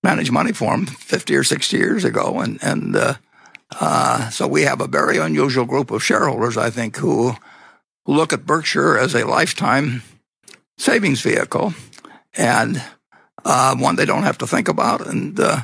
manage 0.03 0.31
money 0.31 0.53
for 0.53 0.71
them 0.71 0.85
50 0.85 1.35
or 1.35 1.43
60 1.43 1.77
years 1.77 2.03
ago. 2.03 2.39
And, 2.41 2.61
and, 2.61 2.95
uh, 2.95 3.13
uh, 3.79 4.29
so 4.29 4.47
we 4.47 4.63
have 4.63 4.81
a 4.81 4.87
very 4.87 5.17
unusual 5.17 5.65
group 5.65 5.91
of 5.91 6.03
shareholders, 6.03 6.57
I 6.57 6.69
think, 6.69 6.97
who, 6.97 7.35
look 8.05 8.33
at 8.33 8.45
Berkshire 8.45 8.97
as 8.97 9.15
a 9.15 9.25
lifetime 9.25 10.03
savings 10.77 11.21
vehicle. 11.21 11.73
And 12.33 12.83
one 13.77 13.95
they 13.95 14.05
don't 14.05 14.23
have 14.23 14.39
to 14.39 14.47
think 14.47 14.67
about, 14.67 15.05
and 15.07 15.39
uh, 15.39 15.61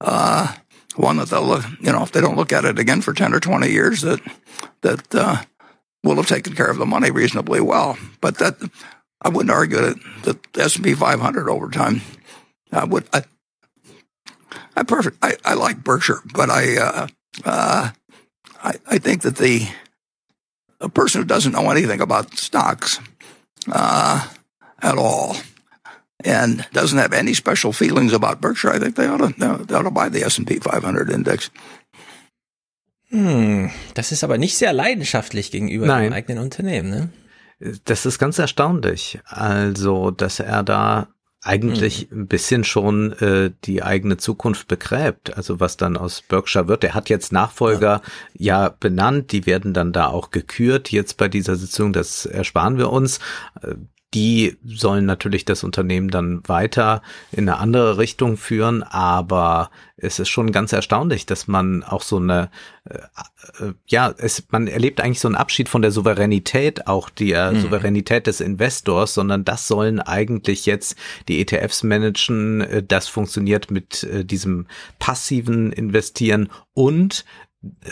uh, 0.00 0.54
one 0.96 1.16
that 1.16 1.28
they'll 1.28 1.46
look, 1.46 1.64
you 1.80 1.92
know, 1.92 2.02
if 2.02 2.12
they 2.12 2.20
don't 2.20 2.36
look 2.36 2.52
at 2.52 2.64
it 2.64 2.78
again 2.78 3.00
for 3.00 3.14
10 3.14 3.32
or 3.32 3.40
20 3.40 3.70
years, 3.70 4.02
that, 4.02 4.20
that 4.82 5.14
uh, 5.14 5.42
will 6.04 6.16
have 6.16 6.26
taken 6.26 6.54
care 6.54 6.70
of 6.70 6.78
the 6.78 6.86
money 6.86 7.10
reasonably 7.10 7.60
well. 7.60 7.96
But 8.20 8.38
that 8.38 8.56
I 9.22 9.28
wouldn't 9.28 9.50
argue 9.50 9.78
that, 9.78 9.96
that 10.24 10.52
the 10.52 10.62
S&P 10.64 10.94
500 10.94 11.48
over 11.48 11.70
time. 11.70 12.02
I 12.70 12.84
would. 12.84 13.06
I, 13.12 13.24
I 14.76 14.82
perfect. 14.82 15.18
I, 15.22 15.36
I 15.44 15.54
like 15.54 15.84
Berkshire, 15.84 16.22
but 16.32 16.48
I, 16.50 16.78
uh, 16.78 17.06
uh, 17.44 17.90
I 18.62 18.74
I 18.86 18.98
think 18.98 19.22
that 19.22 19.36
the 19.36 19.68
a 20.80 20.88
person 20.88 21.20
who 21.20 21.26
doesn't 21.26 21.52
know 21.52 21.70
anything 21.70 22.00
about 22.00 22.36
stocks 22.36 22.98
uh, 23.70 24.26
at 24.80 24.96
all 24.96 25.36
and 26.24 26.68
doesn't 26.72 26.98
have 26.98 27.12
any 27.12 27.34
special 27.34 27.72
feelings 27.72 28.12
about 28.12 28.40
Berkshire, 28.40 28.74
I 28.74 28.78
think 28.78 28.96
they 28.96 29.08
ought 29.08 29.18
to, 29.18 29.32
they 29.66 29.74
ought 29.74 29.82
to 29.82 29.90
buy 29.90 30.08
the 30.08 30.22
S&P 30.22 30.60
500 30.60 31.10
index. 31.10 31.50
Hm, 33.08 33.70
das 33.94 34.10
ist 34.10 34.24
aber 34.24 34.38
nicht 34.38 34.56
sehr 34.56 34.72
leidenschaftlich 34.72 35.50
gegenüber 35.50 35.86
Nein. 35.86 36.04
dem 36.04 36.12
eigenen 36.14 36.38
Unternehmen, 36.42 36.90
ne? 36.90 37.08
Das 37.84 38.06
ist 38.06 38.18
ganz 38.18 38.38
erstaunlich. 38.38 39.20
Also, 39.26 40.10
dass 40.10 40.40
er 40.40 40.64
da 40.64 41.08
eigentlich 41.42 42.08
ein 42.12 42.28
bisschen 42.28 42.62
schon 42.62 43.12
äh, 43.14 43.50
die 43.64 43.82
eigene 43.82 44.16
Zukunft 44.16 44.68
begräbt. 44.68 45.36
Also 45.36 45.58
was 45.58 45.76
dann 45.76 45.96
aus 45.96 46.22
Berkshire 46.22 46.68
wird. 46.68 46.84
Er 46.84 46.94
hat 46.94 47.08
jetzt 47.08 47.32
Nachfolger 47.32 48.00
ja. 48.34 48.64
ja 48.64 48.68
benannt, 48.68 49.32
die 49.32 49.44
werden 49.44 49.74
dann 49.74 49.92
da 49.92 50.06
auch 50.06 50.30
gekürt 50.30 50.92
jetzt 50.92 51.16
bei 51.16 51.28
dieser 51.28 51.56
Sitzung. 51.56 51.92
Das 51.92 52.26
ersparen 52.26 52.78
wir 52.78 52.90
uns. 52.90 53.18
Die 54.14 54.56
sollen 54.64 55.06
natürlich 55.06 55.44
das 55.44 55.64
Unternehmen 55.64 56.08
dann 56.08 56.46
weiter 56.46 57.02
in 57.30 57.48
eine 57.48 57.58
andere 57.58 57.98
Richtung 57.98 58.36
führen, 58.36 58.82
aber 58.82 59.70
es 59.96 60.18
ist 60.18 60.28
schon 60.28 60.52
ganz 60.52 60.72
erstaunlich, 60.72 61.26
dass 61.26 61.46
man 61.46 61.84
auch 61.84 62.02
so 62.02 62.16
eine, 62.16 62.50
äh, 62.84 62.98
äh, 63.64 63.72
ja, 63.86 64.12
es, 64.18 64.44
man 64.50 64.66
erlebt 64.66 65.00
eigentlich 65.00 65.20
so 65.20 65.28
einen 65.28 65.36
Abschied 65.36 65.68
von 65.68 65.80
der 65.80 65.92
Souveränität, 65.92 66.86
auch 66.86 67.08
die 67.08 67.32
äh, 67.32 67.52
mhm. 67.52 67.60
Souveränität 67.60 68.26
des 68.26 68.40
Investors, 68.40 69.14
sondern 69.14 69.44
das 69.44 69.68
sollen 69.68 70.00
eigentlich 70.00 70.66
jetzt 70.66 70.96
die 71.28 71.40
ETFs 71.40 71.82
managen. 71.82 72.60
Äh, 72.62 72.82
das 72.82 73.08
funktioniert 73.08 73.70
mit 73.70 74.02
äh, 74.04 74.24
diesem 74.24 74.66
passiven 74.98 75.72
Investieren 75.72 76.50
und 76.74 77.24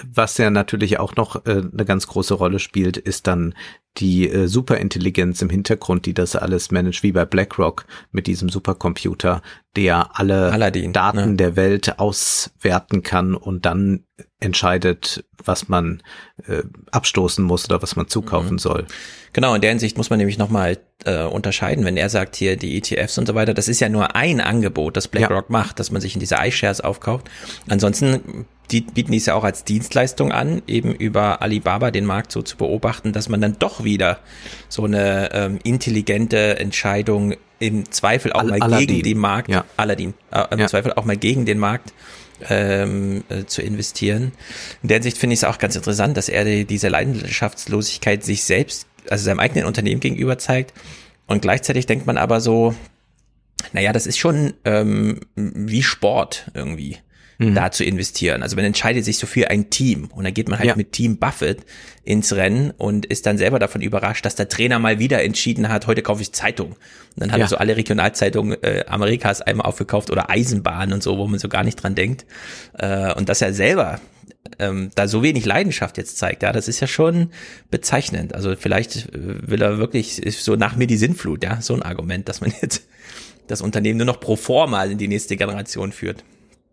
was 0.05 0.37
ja 0.39 0.51
natürlich 0.51 0.99
auch 0.99 1.15
noch 1.15 1.47
äh, 1.47 1.63
eine 1.73 1.85
ganz 1.85 2.09
große 2.09 2.35
Rolle 2.35 2.59
spielt, 2.59 2.97
ist 2.97 3.29
dann 3.29 3.55
die 3.99 4.29
äh, 4.29 4.47
Superintelligenz 4.47 5.43
im 5.43 5.51
Hintergrund, 5.51 6.07
die 6.07 6.15
das 6.15 6.37
alles 6.37 6.71
managt, 6.71 7.03
wie 7.03 7.13
bei 7.13 7.25
BlackRock 7.25 7.87
mit 8.13 8.27
diesem 8.27 8.49
Supercomputer, 8.49 9.43
der 9.77 10.19
alle 10.19 10.53
Aladdin, 10.53 10.93
Daten 10.93 11.31
ne? 11.31 11.37
der 11.37 11.57
Welt 11.57 11.99
auswerten 11.99 13.03
kann 13.03 13.35
und 13.35 13.67
dann 13.67 14.05
entscheidet, 14.39 15.25
was 15.45 15.69
man 15.69 16.03
äh, 16.47 16.63
abstoßen 16.93 17.45
muss 17.45 17.67
oder 17.67 17.83
was 17.83 17.97
man 17.97 18.09
zukaufen 18.09 18.53
mhm. 18.53 18.59
soll. 18.59 18.87
Genau, 19.33 19.55
in 19.55 19.61
der 19.61 19.71
Hinsicht 19.71 19.97
muss 19.97 20.11
man 20.11 20.19
nämlich 20.19 20.39
nochmal 20.39 20.79
äh, 21.05 21.25
unterscheiden, 21.25 21.85
wenn 21.85 21.97
er 21.97 22.09
sagt 22.09 22.37
hier 22.37 22.57
die 22.57 22.77
ETFs 22.77 23.19
und 23.19 23.27
so 23.27 23.35
weiter, 23.35 23.55
das 23.55 23.69
ist 23.69 23.81
ja 23.81 23.89
nur 23.89 24.15
ein 24.15 24.41
Angebot, 24.41 24.97
das 24.97 25.09
BlackRock 25.09 25.47
ja. 25.49 25.53
macht, 25.53 25.79
dass 25.79 25.91
man 25.91 26.01
sich 26.01 26.15
in 26.15 26.21
diese 26.21 26.37
iShares 26.37 26.81
aufkauft. 26.81 27.29
Ansonsten 27.69 28.47
die 28.71 28.83
bieten 28.83 29.13
dies 29.13 29.27
ja 29.27 29.35
auch 29.35 29.45
als 29.45 29.65
Dienstleistung 29.65 30.33
an, 30.33 30.63
eben 30.67 30.95
über 30.95 31.43
Alibaba 31.43 31.91
den 31.91 32.05
Markt 32.05 32.33
so 32.33 32.43
zu 32.43 32.57
beobachten, 32.57 33.13
dass 33.13 33.29
man 33.29 33.41
dann 33.41 33.57
doch 33.59 33.85
wieder 33.85 34.21
so 34.69 34.85
eine 34.85 35.31
ähm, 35.33 35.59
intelligente 35.65 36.59
Entscheidung 36.59 37.35
im 37.59 37.91
Zweifel 37.91 38.33
auch 38.33 38.41
Al 38.41 38.47
mal 38.47 38.63
Aladdin. 38.63 38.87
gegen 38.87 39.03
den 39.03 39.19
Markt, 39.19 39.51
ja. 39.51 39.65
Aladdin, 39.77 40.15
äh, 40.31 40.45
im 40.51 40.61
ja. 40.61 40.67
Zweifel 40.67 40.93
auch 40.93 41.05
mal 41.05 41.17
gegen 41.17 41.45
den 41.47 41.59
Markt 41.59 41.93
ähm, 42.49 43.25
äh, 43.29 43.45
zu 43.45 43.63
investieren. 43.63 44.33
In 44.83 44.89
der 44.89 44.97
Hinsicht 44.97 45.19
finde 45.19 45.35
ich 45.35 45.41
es 45.41 45.45
auch 45.45 45.59
ganz 45.59 45.77
interessant, 45.77 46.17
dass 46.17 46.29
er 46.29 46.45
die, 46.45 46.65
diese 46.65 46.89
Leidenschaftslosigkeit 46.89 48.25
sich 48.25 48.45
selbst, 48.45 48.87
also 49.09 49.25
seinem 49.25 49.41
eigenen 49.41 49.67
Unternehmen 49.67 50.01
gegenüber 50.01 50.39
zeigt. 50.39 50.73
Und 51.27 51.43
gleichzeitig 51.43 51.87
denkt 51.87 52.07
man 52.07 52.17
aber 52.17 52.41
so, 52.41 52.75
naja, 53.73 53.93
das 53.93 54.07
ist 54.07 54.19
schon 54.19 54.55
ähm, 54.65 55.21
wie 55.35 55.83
Sport 55.83 56.51
irgendwie 56.55 56.99
mhm. 57.41 57.55
da 57.55 57.71
zu 57.71 57.85
investieren. 57.85 58.43
Also 58.43 58.57
man 58.57 58.65
entscheidet 58.65 59.05
sich 59.05 59.19
so 59.19 59.27
für 59.27 59.51
ein 59.51 59.71
Team 59.71 60.11
und 60.15 60.25
dann 60.25 60.35
geht 60.35 60.49
man 60.49 60.59
halt 60.59 60.69
ja. 60.69 60.77
mit 60.77 60.93
Team 60.93 61.17
Buffett 61.17 61.61
ins 62.05 62.35
Rennen 62.35 62.73
und 62.77 63.07
ist 63.07 63.27
dann 63.27 63.39
selber 63.39 63.59
davon 63.59 63.81
überrascht, 63.81 64.25
dass 64.25 64.35
der 64.35 64.49
Trainer 64.49 64.79
mal 64.79 64.99
wieder 64.99 65.23
entschieden 65.23 65.69
hat, 65.69 65.87
heute 65.87 66.03
kaufe 66.03 66.23
ich 66.23 66.33
Zeitung. 66.33 66.73
Und 66.73 66.77
dann 67.17 67.33
hat 67.33 67.39
ja. 67.39 67.47
er 67.47 67.49
so 67.49 67.57
alle 67.57 67.77
Regionalzeitungen 67.77 68.63
äh, 68.63 68.85
Amerikas 68.87 69.41
einmal 69.41 69.67
aufgekauft 69.67 70.11
oder 70.11 70.31
Eisenbahn 70.31 70.93
und 70.93 71.03
so, 71.03 71.19
wo 71.19 71.27
man 71.27 71.39
so 71.39 71.49
gar 71.49 71.65
nicht 71.65 71.77
dran 71.77 71.95
denkt. 71.95 72.27
Äh, 72.79 73.13
und 73.15 73.29
dass 73.29 73.43
er 73.43 73.53
selber 73.53 74.01
ähm, 74.59 74.91
da 74.95 75.09
so 75.09 75.23
wenig 75.23 75.45
Leidenschaft 75.45 75.99
jetzt 75.99 76.19
zeigt, 76.19 76.43
ja, 76.43 76.53
das 76.53 76.69
ist 76.69 76.81
ja 76.81 76.87
schon 76.87 77.31
bezeichnend. 77.71 78.35
Also 78.35 78.55
vielleicht 78.57 79.15
äh, 79.15 79.49
will 79.49 79.63
er 79.63 79.79
wirklich 79.79 80.21
so 80.39 80.57
nach 80.57 80.77
mir 80.77 80.87
die 80.87 80.97
Sinnflut, 80.97 81.45
ja, 81.45 81.61
so 81.61 81.75
ein 81.75 81.83
Argument, 81.83 82.29
dass 82.29 82.41
man 82.41 82.53
jetzt 82.63 82.87
das 83.47 83.63
Unternehmen 83.63 83.99
nur 83.99 84.07
noch 84.07 84.21
pro 84.21 84.37
forma 84.37 84.85
in 84.85 84.99
die 84.99 85.09
nächste 85.09 85.37
Generation 85.37 85.93
führt. 85.93 86.25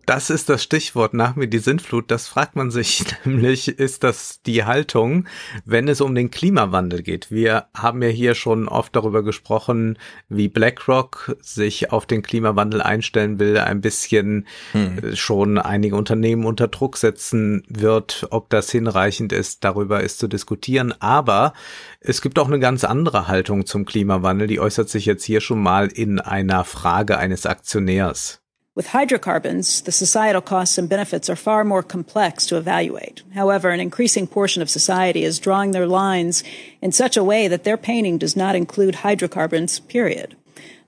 Das 0.08 0.30
ist 0.30 0.48
das 0.48 0.64
Stichwort 0.64 1.14
nach 1.14 1.36
mir 1.36 1.48
die 1.48 1.58
Sintflut. 1.60 2.10
Das 2.10 2.30
fragt 2.30 2.56
man 2.56 2.72
sich 2.72 3.04
nämlich, 3.26 3.68
ist 3.68 4.06
das 4.06 4.42
die 4.42 4.64
Haltung, 4.64 5.28
wenn 5.66 5.90
es 5.90 6.00
um 6.00 6.16
den 6.16 6.32
Klimawandel 6.32 7.04
geht? 7.04 7.30
Wir 7.30 7.66
haben 7.76 8.02
ja 8.02 8.08
hier 8.08 8.34
schon 8.34 8.70
oft 8.70 8.96
darüber 8.96 9.22
gesprochen, 9.22 10.00
wie 10.30 10.48
BlackRock 10.48 11.36
sich 11.42 11.92
auf 11.92 12.06
den 12.06 12.22
Klimawandel 12.22 12.82
einstellen 12.82 13.38
will, 13.38 13.58
ein 13.58 13.82
bisschen 13.82 14.48
hm. 14.72 14.98
Äh, 15.00 15.16
schon 15.18 15.58
einige 15.58 15.98
Unternehmen 15.98 16.46
unter 16.46 16.70
Druck 16.70 16.96
setzen 16.96 17.64
wird. 17.68 18.28
Ob 18.30 18.50
das 18.50 18.72
hinreichend 18.72 19.34
ist, 19.34 19.66
darüber 19.66 20.02
ist 20.02 20.20
zu 20.20 20.30
diskutieren. 20.30 20.94
Aber 21.02 21.52
es 22.00 22.22
gibt 22.22 22.40
auch 22.40 22.48
eine 22.48 22.60
ganz 22.60 22.86
andere 22.86 23.28
Haltung 23.28 23.66
zum 23.66 23.84
Klimawandel. 23.84 24.48
Die 24.48 24.62
äußert 24.62 24.88
sich 24.88 25.06
jetzt 25.06 25.26
hier 25.26 25.42
schon 25.42 25.62
mal 25.62 25.88
in 25.88 26.22
einer 26.22 26.64
Frage 26.64 27.18
eines 27.18 27.46
Aktionärs. 27.46 28.42
With 28.78 28.90
hydrocarbons, 28.90 29.82
the 29.82 29.92
societal 29.92 30.40
costs 30.40 30.78
and 30.78 30.88
benefits 30.88 31.32
are 31.32 31.36
far 31.36 31.64
more 31.64 31.82
complex 31.82 32.46
to 32.46 32.58
evaluate. 32.58 33.24
However, 33.34 33.72
an 33.72 33.80
increasing 33.80 34.28
portion 34.28 34.62
of 34.62 34.70
society 34.70 35.24
is 35.24 35.40
drawing 35.40 35.72
their 35.72 35.88
lines 35.88 36.44
in 36.80 36.92
such 36.92 37.18
a 37.18 37.24
way 37.24 37.48
that 37.48 37.64
their 37.64 37.76
painting 37.76 38.20
does 38.20 38.36
not 38.36 38.56
include 38.56 38.98
hydrocarbons, 38.98 39.80
period. 39.80 40.36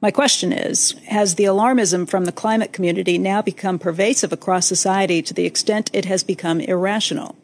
My 0.01 0.11
question 0.11 0.53
is, 0.53 0.91
has 1.07 1.33
the 1.33 1.45
alarmism 1.45 2.07
from 2.07 2.25
the 2.25 2.31
climate 2.31 2.73
community 2.73 3.17
now 3.17 3.41
become 3.41 3.79
pervasive 3.79 4.31
across 4.31 4.67
society 4.67 5.23
to 5.23 5.33
the 5.33 5.47
extent 5.47 5.89
it 5.91 6.05
has 6.05 6.23
become 6.23 6.61
irrational? 6.61 7.38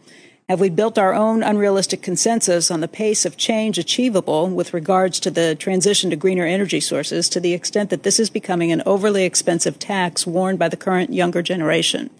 Have 0.47 0.59
we 0.59 0.69
built 0.69 0.99
our 0.99 1.15
own 1.15 1.41
unrealistic 1.41 2.03
consensus 2.03 2.69
on 2.69 2.79
the 2.79 2.87
pace 2.87 3.25
of 3.25 3.35
change 3.35 3.79
achievable 3.79 4.47
with 4.47 4.75
regards 4.75 5.19
to 5.21 5.31
the 5.31 5.55
transition 5.55 6.11
to 6.11 6.15
greener 6.15 6.45
energy 6.45 6.79
sources 6.79 7.27
to 7.29 7.39
the 7.39 7.53
extent 7.53 7.89
that 7.89 8.03
this 8.03 8.19
is 8.19 8.29
becoming 8.29 8.71
an 8.71 8.83
overly 8.85 9.23
expensive 9.23 9.79
tax 9.79 10.27
worn 10.27 10.55
by 10.55 10.69
the 10.69 10.77
current 10.77 11.11
younger 11.11 11.41
generation? 11.41 12.11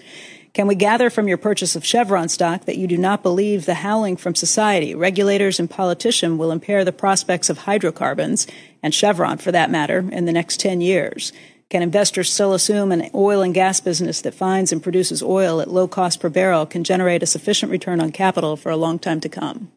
Can 0.53 0.65
we 0.65 0.73
gather 0.73 1.11
from 1.11 1.27
your 1.27 1.37
purchase 1.37 1.75
of 1.75 1.85
Chevron 1.85 2.27
stock 2.27 2.65
that 2.65 2.79
you 2.79 2.87
do 2.87 2.97
not 2.97 3.21
believe 3.21 3.67
the 3.67 3.75
howling 3.75 4.17
from 4.17 4.33
society, 4.33 4.95
regulators, 4.95 5.59
and 5.59 5.69
politicians 5.69 6.39
will 6.39 6.51
impair 6.51 6.83
the 6.83 6.91
prospects 6.91 7.51
of 7.51 7.59
hydrocarbons, 7.59 8.47
and 8.81 8.91
Chevron 8.91 9.37
for 9.37 9.51
that 9.51 9.69
matter, 9.69 9.99
in 9.99 10.25
the 10.25 10.31
next 10.31 10.59
10 10.59 10.81
years? 10.81 11.31
Can 11.75 11.83
investors 11.83 12.31
still 12.31 12.53
assume 12.53 12.93
an 12.93 13.09
oil 13.13 13.41
and 13.41 13.53
gas 13.53 13.81
business 13.81 14.21
that 14.21 14.33
finds 14.33 14.71
and 14.71 14.81
produces 14.81 15.21
oil 15.21 15.59
at 15.59 15.67
low 15.67 15.89
cost 15.89 16.21
per 16.21 16.29
barrel 16.29 16.65
can 16.65 16.85
generate 16.85 17.21
a 17.21 17.25
sufficient 17.25 17.69
return 17.69 17.99
on 17.99 18.13
capital 18.13 18.55
for 18.55 18.71
a 18.71 18.77
long 18.77 18.97
time 18.97 19.19
to 19.19 19.27
come? 19.27 19.67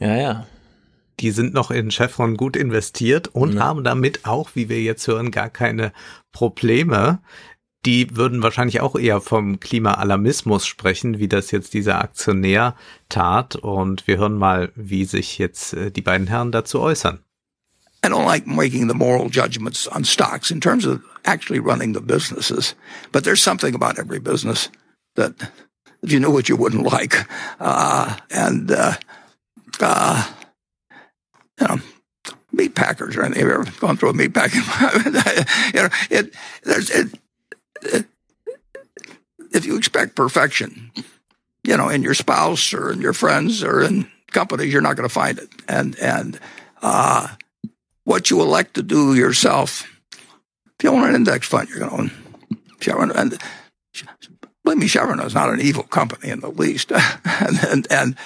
Ja, 0.00 0.16
ja. 0.16 0.46
Die 1.20 1.30
sind 1.30 1.54
noch 1.54 1.70
in 1.70 1.92
Chevron 1.92 2.36
gut 2.36 2.56
investiert 2.56 3.28
und 3.28 3.54
ja. 3.54 3.60
haben 3.60 3.84
damit 3.84 4.24
auch, 4.24 4.50
wie 4.54 4.68
wir 4.68 4.82
jetzt 4.82 5.06
hören, 5.06 5.30
gar 5.30 5.48
keine 5.48 5.92
Probleme. 6.32 7.20
Die 7.86 8.16
würden 8.16 8.42
wahrscheinlich 8.42 8.80
auch 8.80 8.96
eher 8.96 9.20
vom 9.20 9.60
Klimaalarmismus 9.60 10.66
sprechen, 10.66 11.20
wie 11.20 11.28
das 11.28 11.52
jetzt 11.52 11.72
dieser 11.72 12.00
Aktionär 12.00 12.74
tat. 13.08 13.54
Und 13.54 14.08
wir 14.08 14.18
hören 14.18 14.38
mal, 14.38 14.72
wie 14.74 15.04
sich 15.04 15.38
jetzt 15.38 15.74
äh, 15.74 15.92
die 15.92 16.02
beiden 16.02 16.26
Herren 16.26 16.50
dazu 16.50 16.80
äußern. 16.80 17.20
I 18.02 18.08
don't 18.08 18.24
like 18.24 18.46
making 18.46 18.88
the 18.88 18.94
moral 18.94 19.28
judgments 19.28 19.86
on 19.86 20.04
stocks 20.04 20.50
in 20.50 20.60
terms 20.60 20.84
of 20.84 21.04
actually 21.24 21.60
running 21.60 21.92
the 21.92 22.00
businesses. 22.00 22.74
But 23.12 23.24
there's 23.24 23.42
something 23.42 23.74
about 23.74 23.98
every 23.98 24.18
business 24.18 24.68
that 25.14 25.34
you 26.02 26.18
knew 26.18 26.30
what 26.30 26.48
you 26.48 26.56
wouldn't 26.56 26.82
like. 26.82 27.14
Uh, 27.60 28.16
and, 28.30 28.70
uh, 28.70 28.96
uh, 29.80 30.32
you 31.60 31.68
know, 31.68 31.78
meat 32.50 32.74
packers 32.74 33.16
or 33.16 33.22
anything. 33.22 33.40
Have 33.42 33.48
you 33.48 33.60
ever 33.60 33.80
gone 33.80 33.96
through 33.96 34.10
a 34.10 34.14
meat 34.14 34.34
packing? 34.34 34.62
you 35.74 35.82
know, 35.82 35.88
it, 36.10 36.34
there's, 36.64 36.90
it, 36.90 37.18
it, 37.82 38.06
if 39.52 39.64
you 39.64 39.76
expect 39.76 40.16
perfection, 40.16 40.90
you 41.62 41.76
know, 41.76 41.88
in 41.88 42.02
your 42.02 42.14
spouse 42.14 42.74
or 42.74 42.90
in 42.90 43.00
your 43.00 43.12
friends 43.12 43.62
or 43.62 43.82
in 43.82 44.10
companies, 44.32 44.72
you're 44.72 44.82
not 44.82 44.96
going 44.96 45.08
to 45.08 45.14
find 45.14 45.38
it. 45.38 45.48
And, 45.68 45.96
and, 46.00 46.40
uh, 46.80 47.28
what 48.04 48.30
you 48.30 48.40
elect 48.40 48.74
to 48.74 48.82
do 48.82 49.14
yourself. 49.14 49.88
If 50.12 50.84
you 50.84 50.90
own 50.90 51.08
an 51.08 51.14
index 51.14 51.46
fund, 51.46 51.68
you're 51.68 51.78
going 51.78 51.90
to 51.90 51.96
own 51.96 52.10
Chevron. 52.80 53.12
And 53.12 53.38
believe 54.64 54.78
me, 54.78 54.86
Chevron 54.86 55.20
is 55.20 55.34
not 55.34 55.50
an 55.50 55.60
evil 55.60 55.84
company 55.84 56.30
in 56.30 56.40
the 56.40 56.50
least. 56.50 56.92
and 57.24 57.58
and, 57.64 57.86
and 57.90 58.16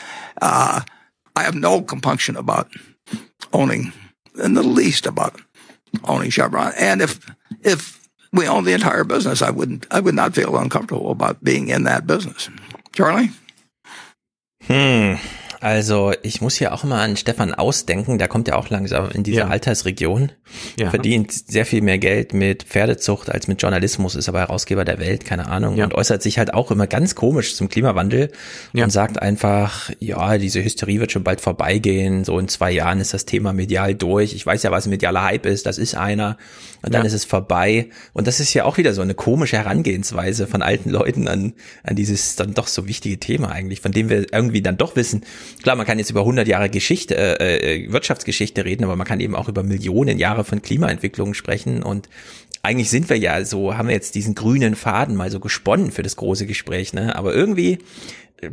uh, 0.40 0.80
I 1.34 1.42
have 1.42 1.54
no 1.54 1.82
compunction 1.82 2.36
about 2.36 2.70
owning, 3.52 3.92
in 4.42 4.54
the 4.54 4.62
least 4.62 5.06
about 5.06 5.40
owning 6.04 6.30
Chevron. 6.30 6.72
And 6.78 7.02
if 7.02 7.30
if 7.62 8.08
we 8.32 8.46
own 8.46 8.64
the 8.64 8.72
entire 8.72 9.04
business, 9.04 9.42
I 9.42 9.50
wouldn't 9.50 9.86
I 9.90 10.00
would 10.00 10.14
not 10.14 10.34
feel 10.34 10.56
uncomfortable 10.56 11.10
about 11.10 11.42
being 11.44 11.68
in 11.68 11.84
that 11.84 12.06
business. 12.06 12.48
Charlie? 12.92 13.30
Hmm. 14.62 15.14
Also 15.60 16.12
ich 16.22 16.40
muss 16.40 16.56
hier 16.56 16.74
auch 16.74 16.84
immer 16.84 17.00
an 17.00 17.16
Stefan 17.16 17.54
ausdenken, 17.54 18.18
der 18.18 18.28
kommt 18.28 18.48
ja 18.48 18.56
auch 18.56 18.68
langsam 18.68 19.10
in 19.10 19.22
diese 19.22 19.38
ja. 19.38 19.48
Altersregion, 19.48 20.32
ja. 20.78 20.90
verdient 20.90 21.32
sehr 21.32 21.64
viel 21.64 21.82
mehr 21.82 21.98
Geld 21.98 22.34
mit 22.34 22.64
Pferdezucht 22.64 23.30
als 23.30 23.48
mit 23.48 23.62
Journalismus, 23.62 24.14
ist 24.14 24.28
aber 24.28 24.40
Herausgeber 24.40 24.84
der 24.84 24.98
Welt, 24.98 25.24
keine 25.24 25.46
Ahnung, 25.46 25.76
ja. 25.76 25.84
und 25.84 25.94
äußert 25.94 26.22
sich 26.22 26.38
halt 26.38 26.52
auch 26.52 26.70
immer 26.70 26.86
ganz 26.86 27.14
komisch 27.14 27.54
zum 27.56 27.68
Klimawandel 27.68 28.30
und 28.74 28.90
sagt 28.90 29.20
einfach, 29.20 29.90
ja, 29.98 30.38
diese 30.38 30.62
Hysterie 30.62 31.00
wird 31.00 31.12
schon 31.12 31.24
bald 31.24 31.40
vorbeigehen, 31.40 32.24
so 32.24 32.38
in 32.38 32.48
zwei 32.48 32.70
Jahren 32.70 33.00
ist 33.00 33.14
das 33.14 33.24
Thema 33.24 33.52
medial 33.52 33.94
durch, 33.94 34.34
ich 34.34 34.44
weiß 34.44 34.62
ja, 34.62 34.70
was 34.70 34.86
ein 34.86 34.90
medialer 34.90 35.24
Hype 35.24 35.46
ist, 35.46 35.66
das 35.66 35.78
ist 35.78 35.94
einer 35.94 36.36
und 36.86 36.94
dann 36.94 37.04
ist 37.04 37.12
es 37.12 37.24
vorbei 37.24 37.90
und 38.14 38.26
das 38.26 38.40
ist 38.40 38.54
ja 38.54 38.64
auch 38.64 38.78
wieder 38.78 38.94
so 38.94 39.02
eine 39.02 39.14
komische 39.14 39.56
Herangehensweise 39.56 40.46
von 40.46 40.62
alten 40.62 40.90
Leuten 40.90 41.28
an, 41.28 41.52
an 41.82 41.96
dieses 41.96 42.36
dann 42.36 42.54
doch 42.54 42.68
so 42.68 42.86
wichtige 42.88 43.18
Thema 43.18 43.50
eigentlich, 43.50 43.80
von 43.80 43.92
dem 43.92 44.08
wir 44.08 44.32
irgendwie 44.32 44.62
dann 44.62 44.78
doch 44.78 44.96
wissen, 44.96 45.24
Klar, 45.62 45.76
man 45.76 45.86
kann 45.86 45.98
jetzt 45.98 46.10
über 46.10 46.20
100 46.20 46.46
Jahre 46.46 46.70
Geschichte, 46.70 47.16
äh, 47.16 47.84
äh, 47.84 47.92
Wirtschaftsgeschichte 47.92 48.64
reden, 48.64 48.84
aber 48.84 48.96
man 48.96 49.06
kann 49.06 49.20
eben 49.20 49.34
auch 49.34 49.48
über 49.48 49.62
Millionen 49.62 50.18
Jahre 50.18 50.44
von 50.44 50.62
Klimaentwicklung 50.62 51.34
sprechen 51.34 51.82
und 51.82 52.08
eigentlich 52.62 52.90
sind 52.90 53.08
wir 53.10 53.18
ja 53.18 53.44
so, 53.44 53.76
haben 53.76 53.88
wir 53.88 53.94
jetzt 53.94 54.14
diesen 54.14 54.34
grünen 54.34 54.74
Faden 54.74 55.16
mal 55.16 55.30
so 55.30 55.40
gesponnen 55.40 55.92
für 55.92 56.02
das 56.02 56.16
große 56.16 56.46
Gespräch, 56.46 56.92
ne? 56.92 57.14
Aber 57.14 57.34
irgendwie 57.34 57.78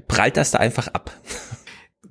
prallt 0.08 0.38
das 0.38 0.52
da 0.52 0.60
einfach 0.60 0.88
ab. 0.88 1.12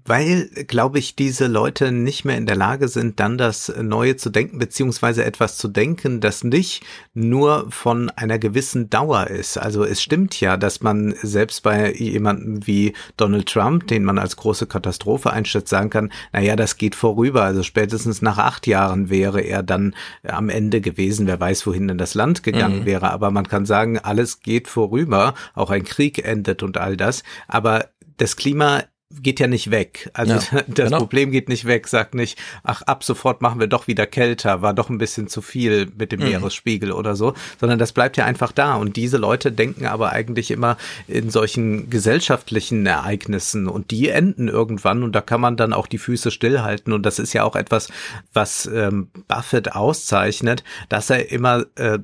weil, 0.05 0.49
glaube 0.67 0.99
ich, 0.99 1.15
diese 1.15 1.47
Leute 1.47 1.93
nicht 1.93 2.25
mehr 2.25 2.37
in 2.37 2.47
der 2.47 2.57
Lage 2.57 2.89
sind, 2.89 3.21
dann 3.21 3.39
das 3.39 3.73
Neue 3.81 4.17
zu 4.17 4.31
denken, 4.31 4.59
beziehungsweise 4.59 5.25
etwas 5.25 5.57
zu 5.57 5.69
denken, 5.69 6.21
das 6.21 6.45
nicht 6.45 6.83
nur 7.15 7.67
von 7.71 8.11
einer 8.11 8.39
gewissen 8.39 8.91
Dauer 8.91 9.29
ist. 9.29 9.59
Also 9.59 9.85
es 9.85 10.03
stimmt 10.03 10.41
ja, 10.41 10.57
dass 10.57 10.81
man 10.81 11.15
selbst 11.23 11.63
bei 11.63 11.93
jemandem 11.93 12.67
wie 12.67 12.95
Donald 13.17 13.49
Trump, 13.49 13.87
den 13.87 14.05
man 14.05 14.19
als 14.19 14.37
große 14.37 14.67
Katastrophe 14.67 15.33
einschätzt, 15.33 15.69
sagen 15.69 15.91
kann, 15.91 16.13
naja, 16.33 16.57
das 16.57 16.77
geht 16.77 16.95
vorüber. 16.95 17.45
Also 17.45 17.63
spätestens 17.63 18.23
nach 18.23 18.39
acht 18.39 18.67
Jahren 18.67 19.11
wäre 19.11 19.41
er 19.41 19.63
dann 19.63 19.95
am 20.25 20.49
Ende 20.49 20.81
gewesen. 20.81 21.27
Wer 21.27 21.39
weiß, 21.39 21.67
wohin 21.67 21.89
denn 21.89 21.99
das 21.99 22.15
Land 22.15 22.43
gegangen 22.43 22.81
mhm. 22.81 22.87
wäre. 22.87 23.11
Aber 23.11 23.31
man 23.31 23.47
kann 23.47 23.67
sagen, 23.67 23.99
alles 23.99 24.41
geht 24.41 24.69
vorüber. 24.69 25.35
Auch 25.55 25.71
ein 25.71 25.85
Krieg 25.85 26.25
endet 26.25 26.63
und 26.63 26.77
all 26.77 26.97
das. 26.97 27.23
Aber 27.47 27.89
das 28.17 28.37
Klima 28.37 28.85
geht 29.21 29.41
ja 29.41 29.47
nicht 29.47 29.71
weg. 29.71 30.11
Also 30.15 30.35
ja, 30.35 30.41
das 30.69 30.89
genau. 30.89 30.99
Problem 30.99 31.31
geht 31.31 31.49
nicht 31.49 31.65
weg, 31.65 31.89
sagt 31.89 32.15
nicht, 32.15 32.39
ach, 32.63 32.83
ab 32.83 33.05
sofort 33.05 33.43
machen 33.43 33.61
wir 33.61 33.67
doch 33.67 33.87
wieder 33.87 34.07
kälter, 34.07 34.63
war 34.63 34.75
doch 34.75 34.91
ein 34.91 34.99
bisschen 34.99 35.29
zu 35.29 35.43
viel 35.43 35.91
mit 35.97 36.13
dem 36.13 36.21
mhm. 36.21 36.27
Meeresspiegel 36.27 36.93
oder 36.93 37.17
so, 37.17 37.35
sondern 37.61 37.79
das 37.79 37.93
bleibt 37.93 38.17
ja 38.17 38.25
einfach 38.25 38.53
da. 38.53 38.75
Und 38.77 38.97
diese 38.97 39.19
Leute 39.19 39.53
denken 39.53 39.87
aber 39.87 40.13
eigentlich 40.13 40.51
immer 40.51 40.77
in 41.09 41.31
solchen 41.31 41.91
gesellschaftlichen 41.91 42.87
Ereignissen 42.87 43.69
und 43.69 43.91
die 43.91 44.09
enden 44.09 44.49
irgendwann 44.49 45.03
und 45.03 45.13
da 45.13 45.21
kann 45.21 45.41
man 45.41 45.57
dann 45.57 45.73
auch 45.73 45.87
die 45.87 45.99
Füße 45.99 46.31
stillhalten. 46.31 46.93
Und 46.93 47.05
das 47.05 47.19
ist 47.19 47.33
ja 47.33 47.45
auch 47.45 47.57
etwas, 47.57 47.89
was 48.33 48.67
ähm, 48.67 49.09
Buffett 49.29 49.73
auszeichnet, 49.73 50.65
dass 50.89 51.11
er 51.11 51.31
immer 51.31 51.67
äh, 51.77 51.99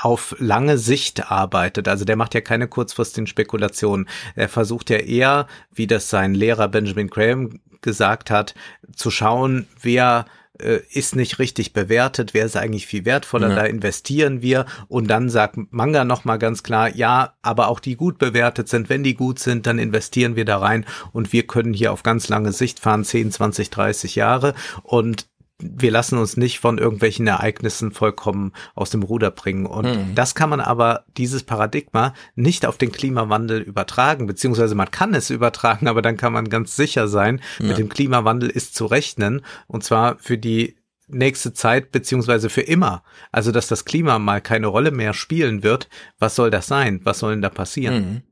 auf 0.00 0.34
lange 0.38 0.78
Sicht 0.78 1.30
arbeitet. 1.30 1.88
Also 1.88 2.04
der 2.04 2.16
macht 2.16 2.34
ja 2.34 2.40
keine 2.40 2.68
kurzfristigen 2.68 3.26
Spekulationen. 3.26 4.08
Er 4.34 4.48
versucht 4.48 4.90
ja 4.90 4.98
eher, 4.98 5.46
wie 5.72 5.86
das 5.86 6.10
sein 6.10 6.34
Lehrer 6.34 6.68
Benjamin 6.68 7.08
Graham 7.08 7.60
gesagt 7.80 8.30
hat, 8.30 8.54
zu 8.94 9.10
schauen, 9.10 9.66
wer 9.80 10.26
äh, 10.58 10.80
ist 10.90 11.16
nicht 11.16 11.38
richtig 11.38 11.72
bewertet, 11.72 12.34
wer 12.34 12.46
ist 12.46 12.56
eigentlich 12.56 12.86
viel 12.86 13.04
wertvoller, 13.04 13.48
ja. 13.50 13.54
da 13.56 13.62
investieren 13.64 14.42
wir 14.42 14.66
und 14.86 15.08
dann 15.08 15.28
sagt 15.28 15.56
Manga 15.70 16.04
nochmal 16.04 16.38
ganz 16.38 16.62
klar, 16.62 16.94
ja, 16.94 17.34
aber 17.42 17.68
auch 17.68 17.80
die 17.80 17.96
gut 17.96 18.18
bewertet 18.18 18.68
sind, 18.68 18.88
wenn 18.88 19.02
die 19.02 19.14
gut 19.14 19.38
sind, 19.38 19.66
dann 19.66 19.78
investieren 19.78 20.36
wir 20.36 20.44
da 20.44 20.58
rein 20.58 20.84
und 21.12 21.32
wir 21.32 21.46
können 21.46 21.72
hier 21.74 21.92
auf 21.92 22.02
ganz 22.02 22.28
lange 22.28 22.52
Sicht 22.52 22.80
fahren, 22.80 23.04
10, 23.04 23.32
20, 23.32 23.70
30 23.70 24.14
Jahre 24.14 24.54
und 24.82 25.26
wir 25.62 25.90
lassen 25.90 26.18
uns 26.18 26.36
nicht 26.36 26.58
von 26.58 26.78
irgendwelchen 26.78 27.26
Ereignissen 27.26 27.92
vollkommen 27.92 28.52
aus 28.74 28.90
dem 28.90 29.02
Ruder 29.02 29.30
bringen. 29.30 29.66
Und 29.66 29.86
mhm. 29.86 30.14
das 30.14 30.34
kann 30.34 30.50
man 30.50 30.60
aber, 30.60 31.04
dieses 31.16 31.44
Paradigma, 31.44 32.14
nicht 32.34 32.66
auf 32.66 32.78
den 32.78 32.92
Klimawandel 32.92 33.60
übertragen, 33.60 34.26
beziehungsweise 34.26 34.74
man 34.74 34.90
kann 34.90 35.14
es 35.14 35.30
übertragen, 35.30 35.88
aber 35.88 36.02
dann 36.02 36.16
kann 36.16 36.32
man 36.32 36.48
ganz 36.48 36.76
sicher 36.76 37.08
sein, 37.08 37.40
ja. 37.58 37.66
mit 37.66 37.78
dem 37.78 37.88
Klimawandel 37.88 38.50
ist 38.50 38.74
zu 38.74 38.86
rechnen. 38.86 39.42
Und 39.66 39.84
zwar 39.84 40.18
für 40.18 40.38
die 40.38 40.76
nächste 41.08 41.52
Zeit 41.52 41.92
beziehungsweise 41.92 42.50
für 42.50 42.62
immer. 42.62 43.02
Also 43.30 43.52
dass 43.52 43.68
das 43.68 43.84
Klima 43.84 44.18
mal 44.18 44.40
keine 44.40 44.66
Rolle 44.66 44.90
mehr 44.90 45.14
spielen 45.14 45.62
wird. 45.62 45.88
Was 46.18 46.34
soll 46.34 46.50
das 46.50 46.66
sein? 46.66 47.00
Was 47.04 47.20
soll 47.20 47.32
denn 47.32 47.42
da 47.42 47.50
passieren? 47.50 47.94
Mhm. 47.94 48.22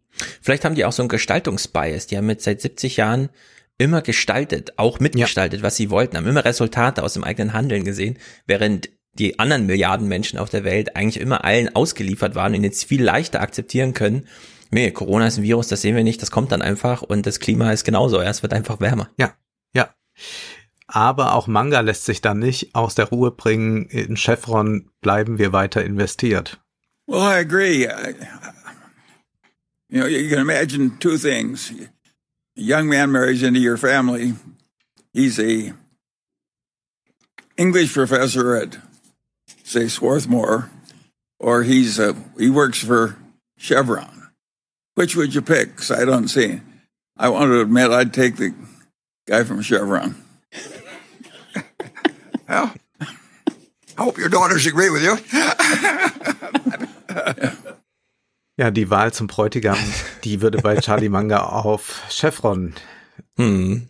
Vielleicht 0.40 0.64
haben 0.64 0.74
die 0.74 0.84
auch 0.84 0.92
so 0.92 1.02
einen 1.02 1.08
Gestaltungsbias. 1.08 2.06
Die 2.06 2.16
haben 2.16 2.28
jetzt 2.28 2.44
seit 2.44 2.60
70 2.60 2.96
Jahren 2.96 3.30
immer 3.80 4.02
gestaltet, 4.02 4.74
auch 4.76 5.00
mitgestaltet, 5.00 5.60
ja. 5.60 5.66
was 5.66 5.76
sie 5.76 5.90
wollten, 5.90 6.16
haben 6.16 6.26
immer 6.26 6.44
Resultate 6.44 7.02
aus 7.02 7.14
dem 7.14 7.24
eigenen 7.24 7.54
Handeln 7.54 7.84
gesehen, 7.84 8.18
während 8.46 8.90
die 9.14 9.38
anderen 9.38 9.66
Milliarden 9.66 10.06
Menschen 10.06 10.38
auf 10.38 10.50
der 10.50 10.64
Welt 10.64 10.96
eigentlich 10.96 11.20
immer 11.20 11.44
allen 11.44 11.74
ausgeliefert 11.74 12.34
waren 12.34 12.54
und 12.54 12.62
jetzt 12.62 12.84
viel 12.84 13.02
leichter 13.02 13.40
akzeptieren 13.40 13.94
können, 13.94 14.28
nee, 14.70 14.90
Corona 14.90 15.26
ist 15.26 15.38
ein 15.38 15.44
Virus, 15.44 15.68
das 15.68 15.80
sehen 15.80 15.96
wir 15.96 16.04
nicht, 16.04 16.20
das 16.20 16.30
kommt 16.30 16.52
dann 16.52 16.62
einfach 16.62 17.02
und 17.02 17.26
das 17.26 17.40
Klima 17.40 17.72
ist 17.72 17.84
genauso, 17.84 18.20
es 18.20 18.42
wird 18.42 18.52
einfach 18.52 18.80
wärmer. 18.80 19.10
Ja, 19.16 19.34
ja. 19.74 19.94
Aber 20.86 21.34
auch 21.34 21.46
Manga 21.46 21.80
lässt 21.80 22.04
sich 22.04 22.20
dann 22.20 22.38
nicht 22.38 22.74
aus 22.74 22.94
der 22.94 23.06
Ruhe 23.06 23.30
bringen. 23.30 23.86
In 23.86 24.16
Chevron 24.16 24.90
bleiben 25.00 25.38
wir 25.38 25.52
weiter 25.52 25.84
investiert. 25.84 26.60
Well, 27.06 27.20
I 27.20 27.40
agree. 27.40 27.86
I, 27.86 28.14
you 29.88 30.00
know, 30.00 30.06
you 30.06 30.28
can 30.28 30.40
imagine 30.40 30.98
two 30.98 31.16
things. 31.16 31.72
Young 32.62 32.88
man 32.88 33.10
marries 33.12 33.42
into 33.42 33.60
your 33.60 33.76
family, 33.76 34.34
he's 35.12 35.38
a 35.38 35.72
English 37.56 37.92
professor 37.92 38.56
at 38.56 38.78
say 39.64 39.88
Swarthmore, 39.88 40.70
or 41.38 41.62
he's 41.62 41.98
a, 41.98 42.16
he 42.38 42.50
works 42.50 42.82
for 42.82 43.16
Chevron. 43.56 44.28
Which 44.94 45.16
would 45.16 45.34
you 45.34 45.42
pick? 45.42 45.68
Because 45.68 45.90
I 45.90 46.04
don't 46.04 46.28
see. 46.28 46.60
I 47.16 47.28
want 47.28 47.50
to 47.50 47.60
admit 47.60 47.90
I'd 47.90 48.12
take 48.12 48.36
the 48.36 48.54
guy 49.26 49.44
from 49.44 49.62
Chevron. 49.62 50.16
well, 52.48 52.74
I 53.00 54.02
hope 54.02 54.18
your 54.18 54.28
daughters 54.28 54.66
agree 54.66 54.90
with 54.90 55.02
you. 55.02 55.16
Ja, 58.60 58.70
die 58.70 58.90
Wahl 58.90 59.10
zum 59.10 59.26
Bräutigam, 59.26 59.78
die 60.22 60.42
würde 60.42 60.58
bei 60.58 60.76
Charlie 60.82 61.08
Manga 61.08 61.46
auf 61.46 62.02
Chevron 62.10 62.74
hm 63.38 63.88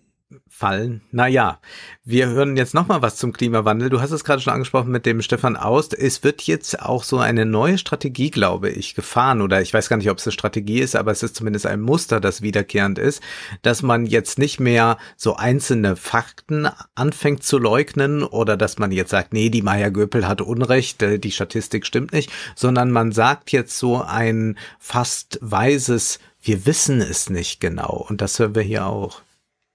fallen. 0.61 1.01
Naja, 1.11 1.59
wir 2.05 2.29
hören 2.29 2.55
jetzt 2.55 2.75
nochmal 2.75 3.01
was 3.01 3.17
zum 3.17 3.33
Klimawandel. 3.33 3.89
Du 3.89 4.03
hast 4.03 4.11
es 4.11 4.25
gerade 4.25 4.43
schon 4.43 4.53
angesprochen 4.53 4.91
mit 4.91 5.07
dem 5.07 5.23
Stefan 5.23 5.57
Aust. 5.57 5.95
Es 5.95 6.23
wird 6.23 6.43
jetzt 6.43 6.83
auch 6.83 7.03
so 7.03 7.19
eine 7.19 7.47
neue 7.47 7.79
Strategie, 7.79 8.31
glaube 8.31 8.69
ich, 8.69 8.95
gefahren 8.95 9.41
oder 9.41 9.63
ich 9.63 9.73
weiß 9.73 9.89
gar 9.89 9.97
nicht, 9.97 10.11
ob 10.11 10.19
es 10.19 10.27
eine 10.27 10.33
Strategie 10.33 10.81
ist, 10.81 10.97
aber 10.97 11.13
es 11.13 11.23
ist 11.23 11.35
zumindest 11.35 11.65
ein 11.65 11.81
Muster, 11.81 12.21
das 12.21 12.43
wiederkehrend 12.43 12.99
ist, 12.99 13.23
dass 13.63 13.83
man 13.83 14.05
jetzt 14.05 14.39
nicht 14.39 14.61
mehr 14.61 14.99
so 15.17 15.35
einzelne 15.35 15.97
Fakten 15.97 16.69
anfängt 16.95 17.43
zu 17.43 17.57
leugnen 17.57 18.23
oder 18.23 18.59
dass 18.59 18.79
man 18.79 18.93
jetzt 18.93 19.11
sagt, 19.11 19.33
nee, 19.33 19.49
die 19.49 19.63
Maya 19.63 19.89
Göpel 19.89 20.29
hat 20.29 20.43
Unrecht, 20.43 21.01
äh, 21.01 21.19
die 21.19 21.33
Statistik 21.33 21.87
stimmt 21.87 22.13
nicht, 22.13 22.31
sondern 22.55 22.91
man 22.91 23.13
sagt 23.13 23.51
jetzt 23.51 23.79
so 23.79 24.03
ein 24.03 24.59
fast 24.79 25.39
weises, 25.41 26.19
wir 26.43 26.67
wissen 26.67 27.01
es 27.01 27.31
nicht 27.31 27.61
genau 27.61 28.05
und 28.07 28.21
das 28.21 28.39
hören 28.39 28.55
wir 28.55 28.63
hier 28.63 28.85
auch. 28.85 29.23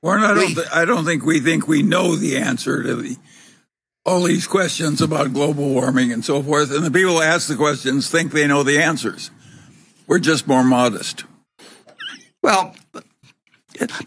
Warren, 0.06 0.22
I 0.22 0.36
don't, 0.36 0.54
th- 0.54 0.68
I 0.72 0.86
don't 0.86 1.04
think 1.04 1.26
we 1.26 1.40
think 1.40 1.68
we 1.68 1.82
know 1.82 2.16
the 2.16 2.38
answer 2.38 2.84
to 2.84 2.96
the, 2.96 3.18
all 4.06 4.22
these 4.22 4.46
questions 4.46 5.02
about 5.02 5.34
global 5.34 5.68
warming 5.68 6.12
and 6.12 6.24
so 6.24 6.44
forth. 6.44 6.72
And 6.72 6.86
the 6.86 6.92
people 6.92 7.14
who 7.14 7.22
ask 7.24 7.48
the 7.48 7.56
questions 7.56 8.08
think 8.08 8.32
they 8.32 8.46
know 8.46 8.62
the 8.62 8.78
answers. 8.78 9.32
We're 10.06 10.20
just 10.20 10.46
more 10.46 10.64
modest. 10.64 11.24
Well, 12.44 12.76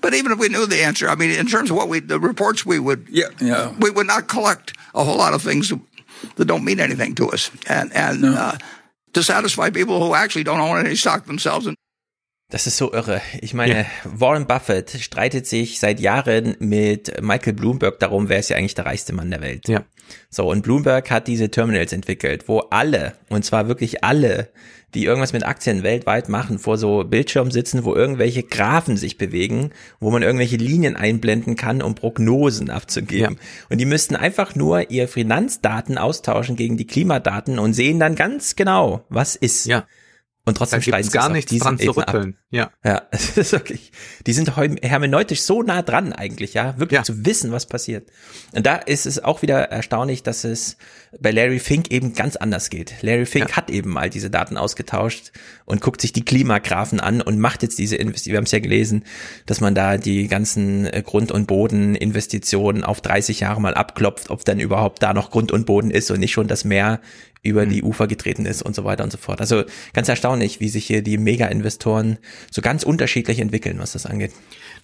but 0.00 0.14
even 0.14 0.30
if 0.30 0.38
we 0.38 0.48
knew 0.48 0.66
the 0.66 0.84
answer, 0.84 1.08
I 1.08 1.16
mean, 1.16 1.32
in 1.32 1.48
terms 1.48 1.68
of 1.68 1.76
what 1.76 1.88
we, 1.88 1.98
the 1.98 2.20
reports 2.20 2.64
we 2.64 2.78
would, 2.78 3.08
yeah, 3.10 3.30
yeah. 3.40 3.74
we 3.80 3.90
would 3.90 4.06
not 4.06 4.28
collect 4.28 4.74
a 4.94 5.02
whole 5.02 5.18
lot 5.18 5.34
of 5.34 5.42
things 5.42 5.72
that 6.36 6.44
don't 6.44 6.64
mean 6.64 6.78
anything 6.78 7.16
to 7.16 7.28
us, 7.30 7.50
and 7.68 7.92
and 7.92 8.22
no. 8.22 8.34
uh, 8.34 8.58
to 9.14 9.24
satisfy 9.24 9.70
people 9.70 9.98
who 10.06 10.14
actually 10.14 10.44
don't 10.44 10.60
own 10.60 10.78
any 10.78 10.94
stock 10.94 11.24
themselves. 11.24 11.66
And 11.66 11.76
Das 12.50 12.66
ist 12.66 12.78
so 12.78 12.92
irre. 12.94 13.20
Ich 13.42 13.52
meine, 13.52 13.80
ja. 13.80 13.86
Warren 14.04 14.46
Buffett 14.46 14.90
streitet 14.90 15.46
sich 15.46 15.78
seit 15.80 16.00
Jahren 16.00 16.56
mit 16.60 17.20
Michael 17.20 17.52
Bloomberg 17.52 17.98
darum, 17.98 18.30
wer 18.30 18.38
ist 18.38 18.48
ja 18.48 18.56
eigentlich 18.56 18.74
der 18.74 18.86
reichste 18.86 19.12
Mann 19.12 19.30
der 19.30 19.42
Welt. 19.42 19.68
Ja. 19.68 19.84
So, 20.30 20.50
und 20.50 20.62
Bloomberg 20.62 21.10
hat 21.10 21.28
diese 21.28 21.50
Terminals 21.50 21.92
entwickelt, 21.92 22.48
wo 22.48 22.60
alle, 22.70 23.12
und 23.28 23.44
zwar 23.44 23.68
wirklich 23.68 24.02
alle, 24.02 24.48
die 24.94 25.04
irgendwas 25.04 25.34
mit 25.34 25.44
Aktien 25.44 25.82
weltweit 25.82 26.30
machen, 26.30 26.58
vor 26.58 26.78
so 26.78 27.04
Bildschirmen 27.04 27.50
sitzen, 27.50 27.84
wo 27.84 27.94
irgendwelche 27.94 28.42
Graphen 28.42 28.96
sich 28.96 29.18
bewegen, 29.18 29.72
wo 30.00 30.10
man 30.10 30.22
irgendwelche 30.22 30.56
Linien 30.56 30.96
einblenden 30.96 31.56
kann, 31.56 31.82
um 31.82 31.94
Prognosen 31.94 32.70
abzugeben. 32.70 33.34
Ja. 33.34 33.66
Und 33.68 33.78
die 33.78 33.84
müssten 33.84 34.16
einfach 34.16 34.54
nur 34.54 34.90
ihre 34.90 35.08
Finanzdaten 35.08 35.98
austauschen 35.98 36.56
gegen 36.56 36.78
die 36.78 36.86
Klimadaten 36.86 37.58
und 37.58 37.74
sehen 37.74 38.00
dann 38.00 38.14
ganz 38.14 38.56
genau, 38.56 39.04
was 39.10 39.36
ist. 39.36 39.66
Ja. 39.66 39.86
Und 40.44 40.56
trotzdem 40.56 40.80
da 40.80 40.96
gibt's 40.96 41.12
gar 41.12 41.28
nichts 41.28 41.54
dran 41.58 41.78
zu 41.78 41.90
rütteln. 41.90 42.30
Ab. 42.30 42.40
Ja. 42.50 42.70
Ja, 42.82 43.02
es 43.10 43.36
ist 43.36 43.52
wirklich, 43.52 43.92
die 44.26 44.32
sind 44.32 44.56
hermeneutisch 44.56 45.42
so 45.42 45.62
nah 45.62 45.82
dran 45.82 46.14
eigentlich, 46.14 46.54
ja, 46.54 46.78
wirklich 46.78 46.98
ja. 46.98 47.04
zu 47.04 47.26
wissen, 47.26 47.52
was 47.52 47.66
passiert. 47.66 48.08
Und 48.52 48.64
da 48.64 48.76
ist 48.76 49.04
es 49.04 49.22
auch 49.22 49.42
wieder 49.42 49.64
erstaunlich, 49.64 50.22
dass 50.22 50.44
es 50.44 50.78
bei 51.20 51.30
Larry 51.30 51.58
Fink 51.58 51.90
eben 51.90 52.14
ganz 52.14 52.36
anders 52.36 52.70
geht. 52.70 52.94
Larry 53.02 53.26
Fink 53.26 53.50
ja. 53.50 53.56
hat 53.56 53.70
eben 53.70 53.90
mal 53.90 54.08
diese 54.08 54.30
Daten 54.30 54.56
ausgetauscht 54.56 55.32
und 55.66 55.82
guckt 55.82 56.00
sich 56.00 56.12
die 56.12 56.24
Klimagraphen 56.24 57.00
an 57.00 57.20
und 57.20 57.38
macht 57.38 57.62
jetzt 57.62 57.78
diese 57.78 57.96
Investitionen. 57.96 58.32
Wir 58.32 58.38
haben 58.38 58.44
es 58.44 58.52
ja 58.52 58.60
gelesen, 58.60 59.04
dass 59.44 59.60
man 59.60 59.74
da 59.74 59.98
die 59.98 60.28
ganzen 60.28 60.86
äh, 60.86 61.02
Grund- 61.04 61.32
und 61.32 61.46
Bodeninvestitionen 61.46 62.84
auf 62.84 63.02
30 63.02 63.40
Jahre 63.40 63.60
mal 63.60 63.74
abklopft, 63.74 64.30
ob 64.30 64.44
dann 64.46 64.60
überhaupt 64.60 65.02
da 65.02 65.12
noch 65.12 65.30
Grund 65.30 65.52
und 65.52 65.66
Boden 65.66 65.90
ist 65.90 66.10
und 66.10 66.20
nicht 66.20 66.32
schon 66.32 66.48
das 66.48 66.64
Meer 66.64 67.00
über 67.42 67.66
die 67.66 67.82
mhm. 67.82 67.88
Ufer 67.88 68.06
getreten 68.06 68.46
ist 68.46 68.62
und 68.62 68.74
so 68.74 68.84
weiter 68.84 69.04
und 69.04 69.10
so 69.10 69.18
fort. 69.18 69.40
Also 69.40 69.64
ganz 69.92 70.08
erstaunlich, 70.08 70.60
wie 70.60 70.68
sich 70.68 70.86
hier 70.86 71.02
die 71.02 71.18
Mega-Investoren 71.18 72.18
so 72.50 72.62
ganz 72.62 72.82
unterschiedlich 72.82 73.38
entwickeln, 73.40 73.78
was 73.78 73.92
das 73.92 74.06
angeht. 74.06 74.32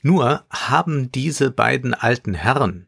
Nur 0.02 0.44
haben 0.50 1.10
diese 1.12 1.50
beiden 1.50 1.94
alten 1.94 2.34
Herren 2.34 2.86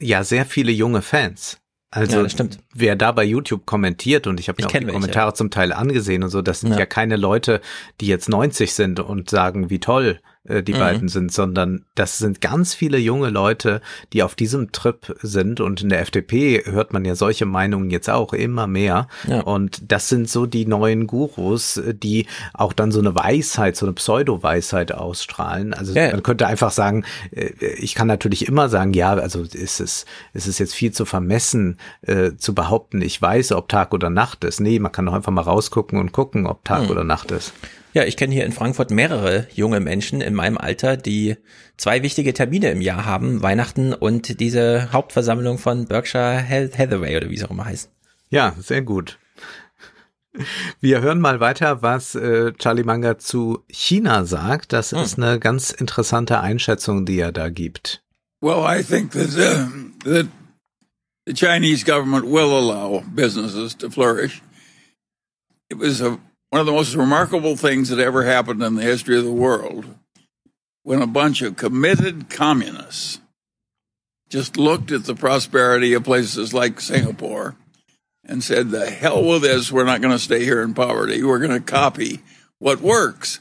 ja 0.00 0.24
sehr 0.24 0.46
viele 0.46 0.72
junge 0.72 1.02
Fans. 1.02 1.58
Also 1.90 2.26
ja, 2.26 2.46
wer 2.74 2.96
da 2.96 3.12
bei 3.12 3.24
YouTube 3.24 3.64
kommentiert 3.64 4.26
und 4.26 4.40
ich 4.40 4.48
habe 4.48 4.60
mir 4.60 4.66
auch 4.66 4.72
die 4.72 4.80
welche. 4.80 4.92
Kommentare 4.92 5.34
zum 5.34 5.50
Teil 5.50 5.72
angesehen 5.72 6.24
und 6.24 6.30
so, 6.30 6.42
das 6.42 6.60
sind 6.60 6.72
ja. 6.72 6.80
ja 6.80 6.86
keine 6.86 7.16
Leute, 7.16 7.60
die 8.00 8.06
jetzt 8.06 8.28
90 8.28 8.74
sind 8.74 9.00
und 9.00 9.30
sagen, 9.30 9.70
wie 9.70 9.78
toll 9.78 10.20
äh, 10.48 10.62
die 10.62 10.74
mhm. 10.74 10.78
beiden 10.78 11.08
sind, 11.08 11.32
sondern 11.32 11.84
das 11.94 12.18
sind 12.18 12.40
ganz 12.40 12.74
viele 12.74 12.98
junge 12.98 13.30
Leute, 13.30 13.80
die 14.12 14.22
auf 14.22 14.34
diesem 14.34 14.72
Trip 14.72 15.16
sind 15.22 15.60
und 15.60 15.82
in 15.82 15.88
der 15.88 16.00
FDP 16.00 16.62
hört 16.64 16.92
man 16.92 17.04
ja 17.04 17.14
solche 17.14 17.46
Meinungen 17.46 17.90
jetzt 17.90 18.10
auch 18.10 18.32
immer 18.32 18.66
mehr 18.66 19.08
ja. 19.28 19.40
und 19.40 19.90
das 19.90 20.08
sind 20.08 20.28
so 20.28 20.46
die 20.46 20.66
neuen 20.66 21.06
Gurus, 21.06 21.80
die 21.86 22.26
auch 22.54 22.72
dann 22.72 22.92
so 22.92 23.00
eine 23.00 23.14
Weisheit, 23.14 23.76
so 23.76 23.86
eine 23.86 23.92
Pseudo-Weisheit 23.92 24.92
ausstrahlen. 24.92 25.74
Also 25.74 25.92
ja. 25.92 26.10
man 26.10 26.22
könnte 26.22 26.46
einfach 26.46 26.70
sagen, 26.70 27.04
äh, 27.30 27.50
ich 27.78 27.94
kann 27.94 28.06
natürlich 28.06 28.48
immer 28.48 28.68
sagen, 28.68 28.92
ja, 28.92 29.14
also 29.14 29.42
ist 29.42 29.80
es, 29.80 30.06
ist 30.32 30.46
es 30.46 30.58
jetzt 30.58 30.74
viel 30.74 30.92
zu 30.92 31.04
vermessen 31.04 31.78
äh, 32.02 32.32
zu 32.36 32.54
behaupten, 32.54 33.02
ich 33.02 33.20
weiß, 33.20 33.52
ob 33.52 33.68
Tag 33.68 33.94
oder 33.94 34.10
Nacht 34.10 34.44
ist. 34.44 34.60
Nee, 34.60 34.78
man 34.78 34.92
kann 34.92 35.06
doch 35.06 35.14
einfach 35.14 35.32
mal 35.32 35.42
rausgucken 35.42 35.98
und 35.98 36.12
gucken, 36.12 36.46
ob 36.46 36.64
Tag 36.64 36.84
mhm. 36.84 36.90
oder 36.90 37.04
Nacht 37.04 37.30
ist. 37.30 37.52
Ja, 37.96 38.04
ich 38.04 38.18
kenne 38.18 38.34
hier 38.34 38.44
in 38.44 38.52
Frankfurt 38.52 38.90
mehrere 38.90 39.46
junge 39.54 39.80
Menschen 39.80 40.20
in 40.20 40.34
meinem 40.34 40.58
Alter, 40.58 40.98
die 40.98 41.38
zwei 41.78 42.02
wichtige 42.02 42.34
Termine 42.34 42.70
im 42.70 42.82
Jahr 42.82 43.06
haben, 43.06 43.40
Weihnachten 43.40 43.94
und 43.94 44.38
diese 44.38 44.92
Hauptversammlung 44.92 45.56
von 45.56 45.86
Berkshire 45.86 46.46
Hathaway 46.46 47.16
oder 47.16 47.30
wie 47.30 47.36
es 47.36 47.44
auch 47.44 47.50
immer 47.52 47.64
heißt. 47.64 47.90
Ja, 48.28 48.54
sehr 48.60 48.82
gut. 48.82 49.18
Wir 50.78 51.00
hören 51.00 51.20
mal 51.20 51.40
weiter, 51.40 51.80
was 51.80 52.14
äh, 52.14 52.52
Charlie 52.58 52.84
Manga 52.84 53.16
zu 53.16 53.64
China 53.70 54.26
sagt. 54.26 54.74
Das 54.74 54.92
hm. 54.92 54.98
ist 54.98 55.16
eine 55.16 55.40
ganz 55.40 55.70
interessante 55.70 56.40
Einschätzung, 56.40 57.06
die 57.06 57.18
er 57.18 57.32
da 57.32 57.48
gibt. 57.48 58.02
Well, 58.42 58.62
I 58.68 58.82
think 58.82 59.12
that, 59.12 59.28
uh, 59.38 59.70
that 60.04 60.26
the 61.24 61.32
Chinese 61.32 61.86
government 61.86 62.26
will 62.26 62.52
allow 62.52 63.02
businesses 63.14 63.74
to 63.78 63.88
flourish. 63.88 64.42
It 65.70 65.78
was 65.80 66.02
a 66.02 66.18
one 66.50 66.60
of 66.60 66.66
the 66.66 66.72
most 66.72 66.94
remarkable 66.94 67.56
things 67.56 67.88
that 67.88 67.98
ever 67.98 68.24
happened 68.24 68.62
in 68.62 68.76
the 68.76 68.82
history 68.82 69.18
of 69.18 69.24
the 69.24 69.32
world 69.32 69.86
when 70.82 71.02
a 71.02 71.06
bunch 71.06 71.42
of 71.42 71.56
committed 71.56 72.30
communists 72.30 73.20
just 74.28 74.56
looked 74.56 74.92
at 74.92 75.04
the 75.04 75.14
prosperity 75.14 75.92
of 75.92 76.04
places 76.04 76.54
like 76.54 76.80
Singapore 76.80 77.56
and 78.24 78.42
said, 78.42 78.70
the 78.70 78.90
hell 78.90 79.24
with 79.24 79.42
this, 79.42 79.70
we're 79.70 79.84
not 79.84 80.00
going 80.00 80.12
to 80.12 80.18
stay 80.18 80.44
here 80.44 80.62
in 80.62 80.74
poverty. 80.74 81.22
We're 81.22 81.38
going 81.38 81.50
to 81.50 81.60
copy 81.60 82.20
what 82.58 82.80
works. 82.80 83.40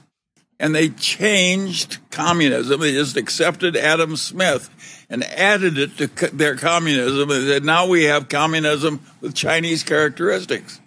And 0.60 0.74
they 0.74 0.90
changed 0.90 1.98
communism. 2.12 2.80
They 2.80 2.94
just 2.94 3.18
accepted 3.18 3.76
Adam 3.76 4.16
Smith 4.16 5.06
and 5.10 5.24
added 5.24 5.78
it 5.78 5.98
to 5.98 6.08
their 6.30 6.56
communism. 6.56 7.30
And 7.30 7.46
said, 7.46 7.66
now 7.66 7.88
we 7.88 8.04
have 8.06 8.30
communism 8.30 9.02
with 9.22 9.36
Chinese 9.36 9.84
characteristics 9.84 10.80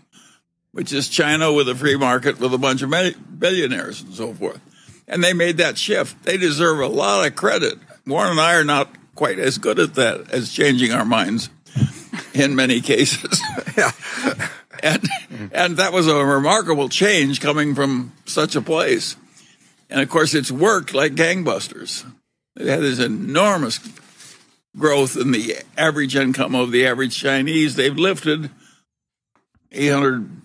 which 0.72 0.92
is 0.92 1.08
China 1.08 1.52
with 1.52 1.68
a 1.68 1.74
free 1.74 1.96
market 1.96 2.38
with 2.38 2.52
a 2.52 2.58
bunch 2.58 2.82
of 2.82 2.90
billionaires 3.38 4.02
and 4.02 4.14
so 4.14 4.34
forth. 4.34 4.60
And 5.06 5.24
they 5.24 5.32
made 5.32 5.56
that 5.56 5.78
shift. 5.78 6.22
They 6.24 6.36
deserve 6.36 6.80
a 6.80 6.86
lot 6.86 7.26
of 7.26 7.34
credit. 7.34 7.78
Warren 8.06 8.32
and 8.32 8.40
I 8.40 8.54
are 8.54 8.64
not 8.64 8.94
quite 9.14 9.38
as 9.38 9.58
good 9.58 9.78
at 9.78 9.94
that 9.94 10.30
as 10.30 10.52
changing 10.52 10.92
our 10.92 11.04
minds 11.04 11.50
in 12.34 12.54
many 12.54 12.80
cases. 12.80 13.40
yeah. 13.76 13.90
and, 14.82 15.08
and 15.52 15.76
that 15.78 15.92
was 15.92 16.06
a 16.06 16.24
remarkable 16.24 16.88
change 16.88 17.40
coming 17.40 17.74
from 17.74 18.12
such 18.26 18.54
a 18.54 18.62
place. 18.62 19.16
And 19.90 20.00
of 20.00 20.10
course, 20.10 20.34
it's 20.34 20.52
worked 20.52 20.94
like 20.94 21.14
gangbusters. 21.14 22.04
It 22.56 22.66
had 22.66 22.80
this 22.80 22.98
enormous 22.98 23.80
growth 24.76 25.16
in 25.16 25.32
the 25.32 25.56
average 25.76 26.14
income 26.14 26.54
of 26.54 26.70
the 26.70 26.86
average 26.86 27.18
Chinese. 27.18 27.74
They've 27.74 27.96
lifted 27.96 28.50
800 29.72 30.38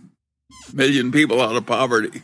million 0.71 1.11
people 1.11 1.41
out 1.41 1.55
of 1.55 1.65
poverty 1.65 2.21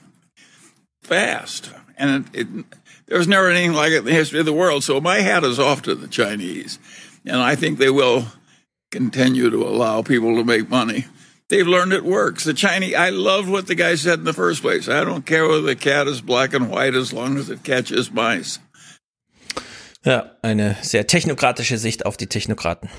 fast. 1.01 1.71
And 1.97 2.29
it, 2.33 2.41
it, 2.41 2.65
there 3.07 3.17
was 3.17 3.27
never 3.27 3.49
anything 3.49 3.73
like 3.73 3.91
it 3.91 3.99
in 3.99 4.05
the 4.05 4.11
history 4.11 4.39
of 4.39 4.45
the 4.45 4.53
world. 4.53 4.83
So 4.83 5.01
my 5.01 5.19
hat 5.19 5.43
is 5.43 5.59
off 5.59 5.81
to 5.83 5.95
the 5.95 6.07
Chinese. 6.07 6.79
And 7.25 7.37
I 7.37 7.55
think 7.55 7.77
they 7.77 7.89
will 7.89 8.25
continue 8.91 9.49
to 9.49 9.67
allow 9.67 10.01
people 10.01 10.35
to 10.35 10.43
make 10.43 10.69
money. 10.69 11.05
They've 11.49 11.67
learned 11.67 11.93
it 11.93 12.05
works. 12.05 12.43
The 12.43 12.53
Chinese, 12.53 12.93
I 12.95 13.09
love 13.09 13.49
what 13.49 13.65
the 13.65 13.75
guy 13.75 13.95
said 13.95 14.19
in 14.19 14.25
the 14.25 14.33
first 14.33 14.61
place. 14.61 14.87
I 14.87 15.03
don't 15.03 15.25
care 15.25 15.47
whether 15.47 15.63
the 15.63 15.75
cat 15.75 16.07
is 16.07 16.21
black 16.21 16.53
and 16.53 16.69
white 16.69 16.93
as 16.93 17.11
long 17.11 17.37
as 17.37 17.49
it 17.49 17.63
catches 17.63 18.11
mice. 18.11 18.59
Ja, 20.05 20.31
eine 20.41 20.77
sehr 20.81 21.07
technokratische 21.07 21.77
Sicht 21.77 22.05
auf 22.05 22.15
die 22.15 22.27
Technokraten. 22.27 22.89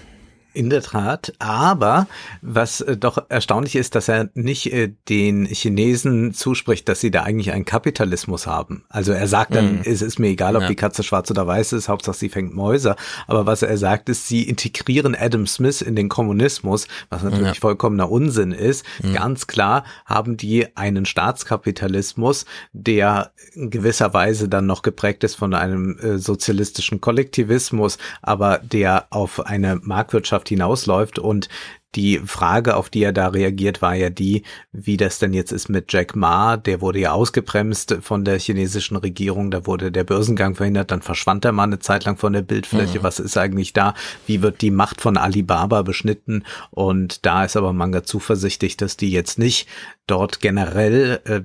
In 0.52 0.70
der 0.70 0.82
Tat, 0.82 1.32
aber 1.38 2.06
was 2.42 2.80
äh, 2.80 2.96
doch 2.96 3.24
erstaunlich 3.28 3.76
ist, 3.76 3.94
dass 3.94 4.08
er 4.08 4.30
nicht 4.34 4.72
äh, 4.72 4.92
den 5.08 5.46
Chinesen 5.46 6.34
zuspricht, 6.34 6.88
dass 6.88 7.00
sie 7.00 7.10
da 7.10 7.22
eigentlich 7.22 7.52
einen 7.52 7.64
Kapitalismus 7.64 8.46
haben. 8.46 8.84
Also 8.88 9.12
er 9.12 9.28
sagt 9.28 9.54
dann, 9.54 9.76
mm. 9.76 9.82
es 9.84 10.02
ist 10.02 10.18
mir 10.18 10.28
egal, 10.28 10.56
ob 10.56 10.62
ja. 10.62 10.68
die 10.68 10.76
Katze 10.76 11.02
schwarz 11.02 11.30
oder 11.30 11.46
weiß 11.46 11.72
ist, 11.72 11.88
Hauptsache 11.88 12.16
sie 12.16 12.28
fängt 12.28 12.54
Mäuse. 12.54 12.96
Aber 13.28 13.46
was 13.46 13.62
er 13.62 13.76
sagt, 13.78 14.08
ist, 14.08 14.26
sie 14.26 14.42
integrieren 14.42 15.14
Adam 15.14 15.46
Smith 15.46 15.82
in 15.82 15.94
den 15.94 16.08
Kommunismus, 16.08 16.88
was 17.10 17.22
natürlich 17.22 17.54
ja. 17.54 17.60
vollkommener 17.60 18.10
Unsinn 18.10 18.52
ist. 18.52 18.84
Mm. 19.02 19.12
Ganz 19.12 19.46
klar 19.46 19.84
haben 20.04 20.36
die 20.36 20.76
einen 20.76 21.06
Staatskapitalismus, 21.06 22.44
der 22.72 23.30
in 23.54 23.70
gewisser 23.70 24.12
Weise 24.14 24.48
dann 24.48 24.66
noch 24.66 24.82
geprägt 24.82 25.22
ist 25.22 25.36
von 25.36 25.54
einem 25.54 25.98
äh, 25.98 26.18
sozialistischen 26.18 27.00
Kollektivismus, 27.00 27.98
aber 28.22 28.58
der 28.58 29.06
auf 29.10 29.46
eine 29.46 29.76
Marktwirtschaft 29.82 30.39
Wirtschaft 30.40 30.48
hinausläuft 30.48 31.18
und 31.18 31.48
die 31.96 32.20
Frage, 32.24 32.76
auf 32.76 32.88
die 32.88 33.02
er 33.02 33.12
da 33.12 33.26
reagiert, 33.26 33.82
war 33.82 33.96
ja 33.96 34.10
die, 34.10 34.44
wie 34.70 34.96
das 34.96 35.18
denn 35.18 35.34
jetzt 35.34 35.50
ist 35.50 35.68
mit 35.68 35.92
Jack 35.92 36.14
Ma. 36.14 36.56
Der 36.56 36.80
wurde 36.80 37.00
ja 37.00 37.10
ausgebremst 37.10 37.96
von 38.00 38.24
der 38.24 38.38
chinesischen 38.38 38.96
Regierung. 38.96 39.50
Da 39.50 39.66
wurde 39.66 39.90
der 39.90 40.04
Börsengang 40.04 40.54
verhindert. 40.54 40.92
Dann 40.92 41.02
verschwand 41.02 41.44
er 41.44 41.50
mal 41.50 41.64
eine 41.64 41.80
Zeit 41.80 42.04
lang 42.04 42.16
von 42.16 42.32
der 42.32 42.42
Bildfläche. 42.42 43.00
Mhm. 43.00 43.02
Was 43.02 43.18
ist 43.18 43.36
eigentlich 43.36 43.72
da? 43.72 43.94
Wie 44.24 44.40
wird 44.40 44.62
die 44.62 44.70
Macht 44.70 45.00
von 45.00 45.16
Alibaba 45.16 45.82
beschnitten? 45.82 46.44
Und 46.70 47.26
da 47.26 47.44
ist 47.44 47.56
aber 47.56 47.72
Manga 47.72 48.04
zuversichtlich, 48.04 48.76
dass 48.76 48.96
die 48.96 49.10
jetzt 49.10 49.40
nicht 49.40 49.66
dort 50.10 50.40
generell 50.40 51.20
äh, 51.24 51.40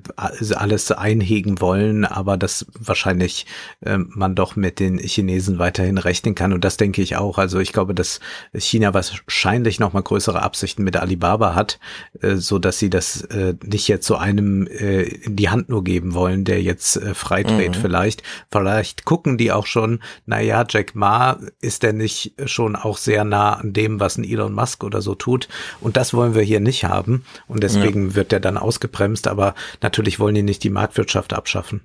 alles 0.54 0.90
einhegen 0.90 1.60
wollen, 1.60 2.04
aber 2.04 2.36
dass 2.36 2.66
wahrscheinlich 2.78 3.46
äh, 3.80 3.98
man 3.98 4.34
doch 4.34 4.56
mit 4.56 4.80
den 4.80 4.98
Chinesen 4.98 5.58
weiterhin 5.58 5.98
rechnen 5.98 6.34
kann. 6.34 6.52
Und 6.52 6.64
das 6.64 6.76
denke 6.76 7.02
ich 7.02 7.16
auch. 7.16 7.38
Also 7.38 7.60
ich 7.60 7.72
glaube, 7.72 7.94
dass 7.94 8.20
China 8.54 8.94
wahrscheinlich 8.94 9.78
noch 9.78 9.92
mal 9.92 10.02
größere 10.02 10.42
Absichten 10.42 10.82
mit 10.82 10.96
Alibaba 10.96 11.54
hat, 11.54 11.78
äh, 12.20 12.36
so 12.36 12.58
dass 12.58 12.78
sie 12.78 12.90
das 12.90 13.22
äh, 13.22 13.54
nicht 13.64 13.88
jetzt 13.88 14.06
so 14.06 14.16
einem 14.16 14.66
äh, 14.66 15.02
in 15.02 15.36
die 15.36 15.48
Hand 15.48 15.68
nur 15.68 15.84
geben 15.84 16.14
wollen, 16.14 16.44
der 16.44 16.62
jetzt 16.62 16.96
äh, 16.96 17.14
freidreht 17.14 17.76
mhm. 17.76 17.80
vielleicht. 17.80 18.22
Vielleicht 18.50 19.04
gucken 19.04 19.38
die 19.38 19.52
auch 19.52 19.66
schon, 19.66 20.00
na 20.26 20.40
ja, 20.40 20.64
Jack 20.68 20.94
Ma 20.94 21.38
ist 21.60 21.82
der 21.82 21.92
nicht 21.92 22.34
schon 22.46 22.76
auch 22.76 22.98
sehr 22.98 23.24
nah 23.24 23.54
an 23.54 23.72
dem, 23.72 24.00
was 24.00 24.18
ein 24.18 24.24
Elon 24.24 24.52
Musk 24.52 24.82
oder 24.84 25.02
so 25.02 25.14
tut. 25.14 25.48
Und 25.80 25.96
das 25.96 26.14
wollen 26.14 26.34
wir 26.34 26.42
hier 26.42 26.60
nicht 26.60 26.84
haben. 26.84 27.24
Und 27.46 27.62
deswegen 27.62 28.08
ja. 28.08 28.14
wird 28.14 28.32
der 28.32 28.40
dann 28.40 28.55
ausgebremst, 28.56 29.28
aber 29.28 29.54
natürlich 29.82 30.18
wollen 30.18 30.34
die 30.34 30.42
nicht 30.42 30.64
die 30.64 30.70
Marktwirtschaft 30.70 31.32
abschaffen. 31.32 31.82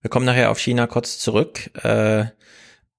Wir 0.00 0.10
kommen 0.10 0.26
nachher 0.26 0.50
auf 0.50 0.58
China 0.58 0.86
kurz 0.86 1.18
zurück. 1.18 1.70
Äh, 1.84 2.26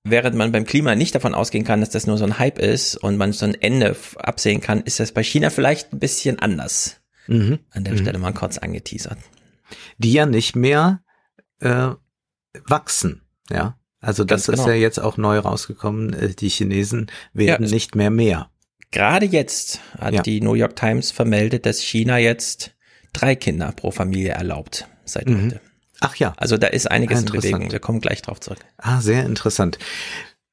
während 0.03 0.35
man 0.35 0.51
beim 0.51 0.65
Klima 0.65 0.95
nicht 0.95 1.15
davon 1.15 1.33
ausgehen 1.33 1.63
kann, 1.63 1.79
dass 1.79 1.89
das 1.89 2.07
nur 2.07 2.17
so 2.17 2.25
ein 2.25 2.39
Hype 2.39 2.59
ist 2.59 2.95
und 2.95 3.17
man 3.17 3.33
so 3.33 3.45
ein 3.45 3.55
Ende 3.55 3.95
absehen 4.17 4.61
kann, 4.61 4.81
ist 4.81 4.99
das 4.99 5.11
bei 5.11 5.23
China 5.23 5.49
vielleicht 5.49 5.93
ein 5.93 5.99
bisschen 5.99 6.39
anders. 6.39 7.01
Mhm. 7.27 7.59
An 7.71 7.83
der 7.83 7.93
mhm. 7.93 7.97
Stelle 7.99 8.19
mal 8.19 8.33
kurz 8.33 8.57
angeteasert. 8.57 9.17
Die 9.97 10.13
ja 10.13 10.25
nicht 10.25 10.55
mehr 10.55 11.01
äh, 11.59 11.91
wachsen, 12.65 13.21
ja. 13.49 13.77
Also 14.03 14.23
das 14.23 14.47
Ganz 14.47 14.59
ist 14.59 14.65
genau. 14.65 14.75
ja 14.75 14.81
jetzt 14.81 14.99
auch 14.99 15.17
neu 15.17 15.37
rausgekommen. 15.37 16.13
Äh, 16.13 16.29
die 16.29 16.49
Chinesen 16.49 17.11
werden 17.33 17.67
ja, 17.67 17.71
nicht 17.71 17.95
mehr 17.95 18.09
mehr. 18.09 18.49
Gerade 18.89 19.25
jetzt 19.27 19.79
hat 19.97 20.13
ja. 20.13 20.21
die 20.21 20.41
New 20.41 20.55
York 20.55 20.75
Times 20.75 21.11
vermeldet, 21.11 21.65
dass 21.65 21.81
China 21.81 22.17
jetzt 22.17 22.75
drei 23.13 23.35
Kinder 23.35 23.71
pro 23.71 23.91
Familie 23.91 24.31
erlaubt 24.31 24.87
seit 25.05 25.27
mhm. 25.27 25.45
heute. 25.45 25.61
Ach 26.01 26.15
ja. 26.15 26.33
Also 26.37 26.57
da 26.57 26.67
ist 26.67 26.89
einiges 26.89 27.21
in 27.21 27.25
Bewegung. 27.31 27.71
Wir 27.71 27.79
kommen 27.79 28.01
gleich 28.01 28.21
drauf 28.21 28.39
zurück. 28.39 28.59
Ah, 28.77 29.01
sehr 29.01 29.25
interessant. 29.25 29.77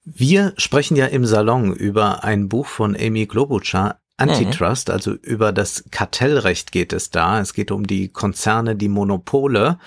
Wir 0.05 0.55
sprechen 0.57 0.97
ja 0.97 1.07
im 1.07 1.27
Salon 1.27 1.75
über 1.75 2.25
ein 2.25 2.49
Buch 2.49 2.67
von 2.67 2.97
Amy 2.97 3.27
Klobuchar, 3.27 4.01
Antitrust, 4.17 4.89
mhm. 4.89 4.95
also 4.95 5.13
über 5.13 5.53
das 5.53 5.85
Kartellrecht 5.91 6.73
geht 6.73 6.93
es 6.93 7.11
da. 7.11 7.41
Es 7.41 7.55
geht 7.55 7.71
um 7.71 7.87
die 7.87 8.09
Konzerne, 8.09 8.75
die 8.75 8.89
Monopole. 8.89 9.79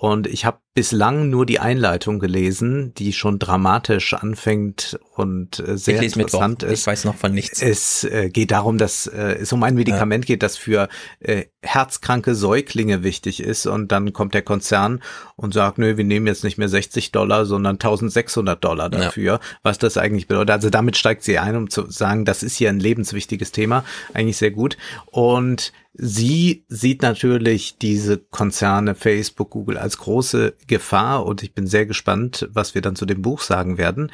Und 0.00 0.26
ich 0.26 0.46
habe 0.46 0.60
bislang 0.72 1.28
nur 1.28 1.44
die 1.44 1.58
Einleitung 1.58 2.20
gelesen, 2.20 2.94
die 2.94 3.12
schon 3.12 3.38
dramatisch 3.38 4.14
anfängt 4.14 4.98
und 5.14 5.58
äh, 5.58 5.76
sehr 5.76 6.00
interessant 6.00 6.62
ist. 6.62 6.80
Ich 6.80 6.86
weiß 6.86 7.04
noch 7.04 7.16
von 7.16 7.34
nichts. 7.34 7.60
Es 7.60 8.04
äh, 8.04 8.30
geht 8.30 8.50
darum, 8.50 8.78
dass 8.78 9.06
äh, 9.06 9.36
es 9.42 9.52
um 9.52 9.62
ein 9.62 9.74
Medikament 9.74 10.24
ja. 10.24 10.28
geht, 10.28 10.42
das 10.42 10.56
für 10.56 10.88
äh, 11.18 11.44
herzkranke 11.60 12.34
Säuglinge 12.34 13.02
wichtig 13.02 13.42
ist. 13.42 13.66
Und 13.66 13.92
dann 13.92 14.14
kommt 14.14 14.32
der 14.32 14.40
Konzern 14.40 15.02
und 15.36 15.52
sagt, 15.52 15.76
nö, 15.76 15.98
wir 15.98 16.04
nehmen 16.04 16.26
jetzt 16.26 16.44
nicht 16.44 16.56
mehr 16.56 16.70
60 16.70 17.12
Dollar, 17.12 17.44
sondern 17.44 17.74
1600 17.74 18.64
Dollar 18.64 18.88
dafür. 18.88 19.34
Ja. 19.34 19.40
Was 19.62 19.76
das 19.76 19.98
eigentlich 19.98 20.28
bedeutet. 20.28 20.52
Also 20.52 20.70
damit 20.70 20.96
steigt 20.96 21.24
sie 21.24 21.38
ein, 21.38 21.56
um 21.56 21.68
zu 21.68 21.90
sagen, 21.90 22.24
das 22.24 22.42
ist 22.42 22.56
hier 22.56 22.70
ein 22.70 22.80
lebenswichtiges 22.80 23.52
Thema. 23.52 23.84
Eigentlich 24.14 24.38
sehr 24.38 24.50
gut. 24.50 24.78
Und 25.10 25.74
Sie 25.92 26.64
sieht 26.68 27.02
natürlich 27.02 27.78
diese 27.78 28.18
Konzerne 28.18 28.94
Facebook, 28.94 29.50
Google 29.50 29.76
als 29.76 29.98
große 29.98 30.54
Gefahr 30.66 31.26
und 31.26 31.42
ich 31.42 31.52
bin 31.52 31.66
sehr 31.66 31.86
gespannt, 31.86 32.48
was 32.52 32.74
wir 32.74 32.82
dann 32.82 32.96
zu 32.96 33.06
dem 33.06 33.22
Buch 33.22 33.40
sagen 33.40 33.76
werden. 33.76 34.12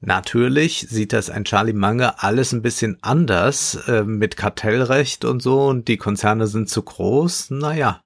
Natürlich 0.00 0.86
sieht 0.90 1.12
das 1.12 1.30
ein 1.30 1.44
Charlie 1.44 1.72
Munger 1.72 2.22
alles 2.22 2.52
ein 2.52 2.62
bisschen 2.62 2.98
anders 3.00 3.76
äh, 3.86 4.02
mit 4.02 4.36
Kartellrecht 4.36 5.24
und 5.24 5.40
so 5.40 5.66
und 5.66 5.88
die 5.88 5.96
Konzerne 5.96 6.46
sind 6.46 6.68
zu 6.68 6.82
groß. 6.82 7.50
Naja. 7.50 8.02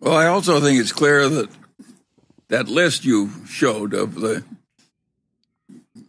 Well, 0.00 0.12
I 0.12 0.28
also 0.28 0.60
think 0.60 0.80
it's 0.80 0.94
clear 0.94 1.28
that 1.28 1.48
that 2.48 2.68
list 2.68 3.04
you 3.04 3.30
showed 3.46 3.94
of 3.94 4.14
the 4.14 4.42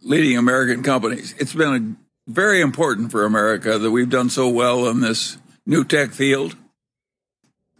leading 0.00 0.38
American 0.38 0.82
companies, 0.82 1.34
it's 1.38 1.54
been 1.54 1.96
very 2.26 2.60
important 2.60 3.10
for 3.10 3.24
America 3.24 3.78
that 3.78 3.90
we've 3.90 4.08
done 4.08 4.30
so 4.30 4.48
well 4.48 4.88
in 4.88 5.00
this 5.00 5.38
new 5.70 5.84
tech 5.84 6.10
field. 6.10 6.56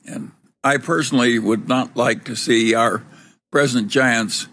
And 0.07 0.31
I 0.63 0.77
personally 0.77 1.39
would 1.41 1.69
not 1.69 1.97
like 1.97 2.25
to 2.27 2.37
see 2.37 2.73
our 2.73 3.05
present 3.51 3.89
giants 3.89 4.47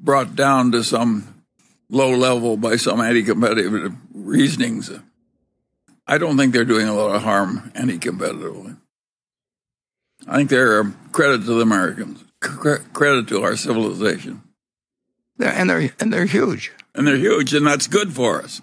brought 0.00 0.36
down 0.36 0.70
to 0.72 0.84
some 0.84 1.42
low 1.90 2.10
level 2.10 2.56
by 2.56 2.76
some 2.76 3.00
anti 3.00 3.24
competitive 3.24 3.92
reasonings. 4.14 4.92
I 6.06 6.18
don't 6.18 6.36
think 6.36 6.52
they're 6.52 6.64
doing 6.64 6.86
a 6.86 6.94
lot 6.94 7.16
of 7.16 7.22
harm 7.22 7.72
anti 7.74 7.98
competitively. 7.98 8.76
I 10.28 10.36
think 10.36 10.50
they're 10.50 10.80
a 10.80 10.92
credit 11.10 11.38
to 11.46 11.54
the 11.54 11.62
Americans, 11.62 12.24
credit 12.40 13.26
to 13.28 13.42
our 13.42 13.56
civilization. 13.56 14.42
They're, 15.36 15.52
and 15.52 15.68
they're 15.68 15.92
and 15.98 16.12
they're 16.12 16.26
huge. 16.26 16.72
And 16.94 17.08
they're 17.08 17.16
huge, 17.16 17.52
and 17.54 17.66
that's 17.66 17.88
good 17.88 18.12
for 18.12 18.40
us. 18.40 18.62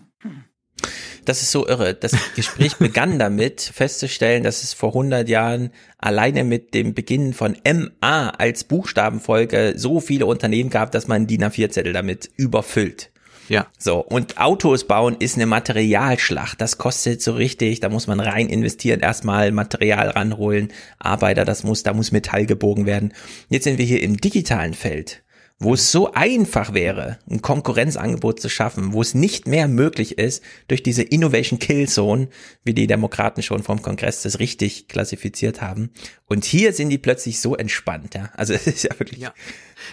Das 1.25 1.41
ist 1.41 1.51
so 1.51 1.67
irre. 1.67 1.93
Das 1.93 2.13
Gespräch 2.35 2.75
begann 2.79 3.19
damit, 3.19 3.61
festzustellen, 3.61 4.43
dass 4.43 4.63
es 4.63 4.73
vor 4.73 4.89
100 4.89 5.29
Jahren 5.29 5.71
alleine 5.97 6.43
mit 6.43 6.73
dem 6.73 6.93
Beginn 6.93 7.33
von 7.33 7.55
MA 7.65 8.29
als 8.29 8.63
Buchstabenfolge 8.63 9.73
so 9.77 9.99
viele 9.99 10.25
Unternehmen 10.25 10.69
gab, 10.69 10.91
dass 10.91 11.07
man 11.07 11.27
die 11.27 11.39
A4-Zettel 11.39 11.93
damit 11.93 12.29
überfüllt. 12.37 13.11
Ja. 13.49 13.67
So, 13.77 13.99
und 13.99 14.39
Autos 14.39 14.87
bauen 14.87 15.17
ist 15.19 15.35
eine 15.35 15.45
Materialschlacht. 15.45 16.61
Das 16.61 16.77
kostet 16.77 17.21
so 17.21 17.33
richtig, 17.33 17.81
da 17.81 17.89
muss 17.89 18.07
man 18.07 18.21
rein 18.21 18.47
investieren, 18.47 19.01
erstmal 19.01 19.51
Material 19.51 20.09
ranholen, 20.09 20.69
Arbeiter, 20.99 21.43
das 21.43 21.63
muss, 21.63 21.83
da 21.83 21.93
muss 21.93 22.13
Metall 22.13 22.45
gebogen 22.45 22.85
werden. 22.85 23.13
Jetzt 23.49 23.65
sind 23.65 23.77
wir 23.77 23.85
hier 23.85 24.01
im 24.03 24.17
digitalen 24.17 24.73
Feld 24.73 25.21
wo 25.61 25.75
es 25.75 25.91
so 25.91 26.11
einfach 26.13 26.73
wäre, 26.73 27.19
ein 27.29 27.43
Konkurrenzangebot 27.43 28.39
zu 28.41 28.49
schaffen, 28.49 28.93
wo 28.93 29.01
es 29.01 29.13
nicht 29.13 29.47
mehr 29.47 29.67
möglich 29.67 30.17
ist, 30.17 30.43
durch 30.67 30.81
diese 30.81 31.03
Innovation 31.03 31.59
Kill 31.59 31.87
Zone, 31.87 32.29
wie 32.63 32.73
die 32.73 32.87
Demokraten 32.87 33.43
schon 33.43 33.61
vom 33.61 33.83
Kongress 33.83 34.23
das 34.23 34.39
richtig 34.39 34.87
klassifiziert 34.87 35.61
haben. 35.61 35.91
Und 36.25 36.45
hier 36.45 36.73
sind 36.73 36.89
die 36.89 36.97
plötzlich 36.97 37.39
so 37.39 37.55
entspannt, 37.55 38.15
ja. 38.15 38.31
Also 38.35 38.53
es 38.55 38.65
ist 38.65 38.83
ja 38.83 38.99
wirklich. 38.99 39.19
Ja. 39.19 39.33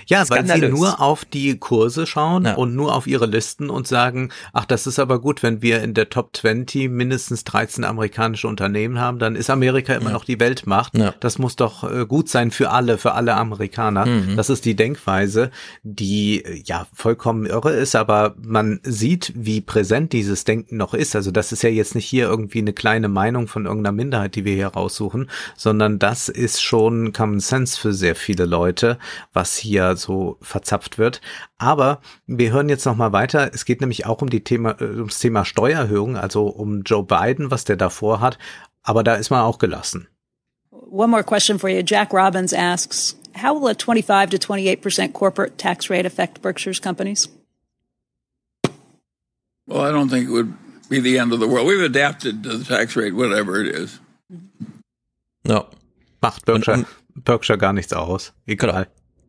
Ja, 0.06 0.28
weil 0.28 0.46
sie 0.46 0.68
nur 0.68 1.00
auf 1.00 1.24
die 1.24 1.58
Kurse 1.58 2.06
schauen 2.06 2.44
ja. 2.44 2.54
und 2.54 2.74
nur 2.74 2.94
auf 2.94 3.06
ihre 3.06 3.26
Listen 3.26 3.70
und 3.70 3.86
sagen, 3.86 4.30
ach, 4.52 4.66
das 4.66 4.86
ist 4.86 4.98
aber 4.98 5.20
gut, 5.20 5.42
wenn 5.42 5.62
wir 5.62 5.82
in 5.82 5.94
der 5.94 6.10
Top 6.10 6.36
20 6.36 6.90
mindestens 6.90 7.44
13 7.44 7.84
amerikanische 7.84 8.48
Unternehmen 8.48 9.00
haben, 9.00 9.18
dann 9.18 9.34
ist 9.36 9.50
Amerika 9.50 9.94
immer 9.94 10.10
ja. 10.10 10.12
noch 10.12 10.24
die 10.24 10.40
Weltmacht. 10.40 10.96
Ja. 10.96 11.14
Das 11.20 11.38
muss 11.38 11.56
doch 11.56 11.90
äh, 11.90 12.06
gut 12.06 12.28
sein 12.28 12.50
für 12.50 12.70
alle, 12.70 12.98
für 12.98 13.12
alle 13.12 13.34
Amerikaner. 13.34 14.06
Mhm. 14.06 14.36
Das 14.36 14.50
ist 14.50 14.64
die 14.64 14.76
Denkweise, 14.76 15.50
die 15.82 16.44
äh, 16.44 16.62
ja 16.64 16.86
vollkommen 16.92 17.46
irre 17.46 17.72
ist, 17.72 17.96
aber 17.96 18.34
man 18.40 18.80
sieht, 18.82 19.32
wie 19.36 19.61
präsent 19.61 20.12
dieses 20.12 20.44
Denken 20.44 20.76
noch 20.76 20.94
ist. 20.94 21.16
Also 21.16 21.30
das 21.30 21.52
ist 21.52 21.62
ja 21.62 21.70
jetzt 21.70 21.94
nicht 21.94 22.06
hier 22.06 22.28
irgendwie 22.28 22.59
eine 22.59 22.72
kleine 22.72 23.09
Meinung 23.09 23.48
von 23.48 23.66
irgendeiner 23.66 23.96
Minderheit, 23.96 24.34
die 24.34 24.44
wir 24.44 24.54
hier 24.54 24.68
raussuchen, 24.68 25.30
sondern 25.56 25.98
das 25.98 26.28
ist 26.28 26.62
schon 26.62 27.12
Common 27.12 27.40
Sense 27.40 27.78
für 27.78 27.92
sehr 27.92 28.14
viele 28.14 28.44
Leute, 28.44 28.98
was 29.32 29.56
hier 29.56 29.96
so 29.96 30.38
verzapft 30.40 30.98
wird. 30.98 31.20
Aber 31.59 32.00
wir 32.26 32.52
hören 32.52 32.68
jetzt 32.68 32.86
noch 32.86 32.96
mal 32.96 33.12
weiter. 33.12 33.50
Es 33.52 33.64
geht 33.64 33.80
nämlich 33.80 34.06
auch 34.06 34.22
um 34.22 34.30
die 34.30 34.44
Thema, 34.44 34.80
äh, 34.80 34.84
ums 34.84 35.18
Thema 35.18 35.44
Steuererhöhung, 35.44 36.16
also 36.16 36.46
um 36.46 36.82
Joe 36.82 37.04
Biden, 37.04 37.50
was 37.50 37.64
der 37.64 37.76
davor 37.76 38.20
hat. 38.20 38.38
Aber 38.82 39.02
da 39.02 39.14
ist 39.14 39.30
man 39.30 39.42
auch 39.42 39.59
gelassen. 39.59 40.09
One 40.70 41.09
more 41.09 41.24
question 41.24 41.59
for 41.59 41.68
you. 41.68 41.82
Jack 41.84 42.12
Robbins 42.14 42.54
asks, 42.54 43.18
how 43.34 43.54
will 43.54 43.68
a 43.68 43.74
25 43.74 44.30
to 44.30 44.38
28% 44.38 45.12
corporate 45.12 45.58
tax 45.58 45.90
rate 45.90 46.06
affect 46.06 46.42
Berkshire's 46.42 46.80
companies? 46.80 47.28
Well, 49.66 49.82
I 49.82 49.92
don't 49.92 50.08
think 50.08 50.28
it 50.28 50.32
would 50.32 50.54
be 50.88 51.00
the 51.00 51.18
end 51.18 51.32
of 51.32 51.40
the 51.40 51.46
world. 51.46 51.66
We've 51.66 51.82
adapted 51.82 52.42
to 52.44 52.56
the 52.56 52.64
tax 52.64 52.96
rate, 52.96 53.14
whatever 53.14 53.60
it 53.60 53.74
is. 53.74 54.00
No. 55.44 55.68
Macht 56.22 56.44
Berkshire, 56.44 56.86
Berkshire 57.14 57.58
gar 57.58 57.72
nichts 57.72 57.92
aus. 57.92 58.32
Egal. 58.46 58.88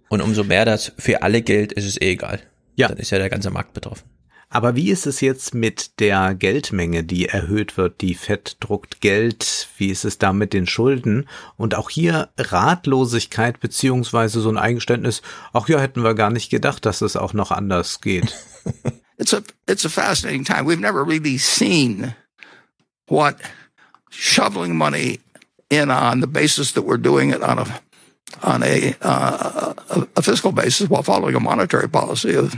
Und 0.10 0.22
umso 0.22 0.44
mehr 0.44 0.66
das 0.66 0.92
für 0.98 1.22
alle 1.22 1.42
gilt, 1.42 1.72
ist 1.74 1.86
es 1.86 2.02
eh 2.02 2.12
egal. 2.14 2.42
Ja. 2.76 2.88
Dann 2.88 2.98
ist 2.98 3.12
ja 3.12 3.20
der 3.20 3.30
ganze 3.30 3.52
Markt 3.52 3.74
betroffen. 3.74 4.10
Aber 4.52 4.76
wie 4.76 4.90
ist 4.90 5.06
es 5.06 5.22
jetzt 5.22 5.54
mit 5.54 6.00
der 6.00 6.34
Geldmenge, 6.34 7.04
die 7.04 7.28
erhöht 7.28 7.78
wird? 7.78 8.02
Die 8.02 8.16
FED 8.16 8.58
druckt 8.60 9.00
Geld. 9.00 9.68
Wie 9.78 9.90
ist 9.90 10.06
es 10.06 10.18
da 10.18 10.34
mit 10.34 10.54
den 10.54 10.66
Schulden? 10.66 11.30
Und 11.56 11.76
auch 11.76 11.92
hier 11.92 12.30
Ratlosigkeit 12.38 13.60
beziehungsweise 13.60 14.42
so 14.42 14.50
ein 14.50 14.58
Eingeständnis. 14.58 15.22
Ach 15.54 15.70
ja, 15.70 15.80
hätten 15.80 16.04
wir 16.04 16.16
gar 16.16 16.32
nicht 16.32 16.50
gedacht, 16.50 16.86
dass 16.88 17.02
es 17.02 17.16
auch 17.16 17.34
noch 17.34 17.52
anders 17.52 18.02
geht. 18.02 18.36
it's 19.20 19.36
a, 19.36 19.42
it's 19.68 19.86
a 19.86 19.90
fascinating 19.90 20.44
time. 20.44 20.66
We've 20.66 20.80
never 20.80 21.06
really 21.06 21.38
seen 21.38 22.16
what 23.08 23.36
shoveling 24.10 24.76
money 24.76 25.20
in 25.70 25.92
on 25.92 26.22
the 26.22 26.28
basis 26.28 26.74
that 26.74 26.86
we're 26.86 26.98
doing 26.98 27.30
it 27.30 27.44
on 27.44 27.60
a 27.60 27.66
on 28.44 28.64
a, 28.64 28.96
uh, 29.02 29.74
a 30.16 30.22
fiscal 30.22 30.52
basis 30.52 30.88
while 30.88 31.04
following 31.04 31.36
a 31.36 31.40
monetary 31.40 31.90
policy 31.90 32.36
of 32.36 32.56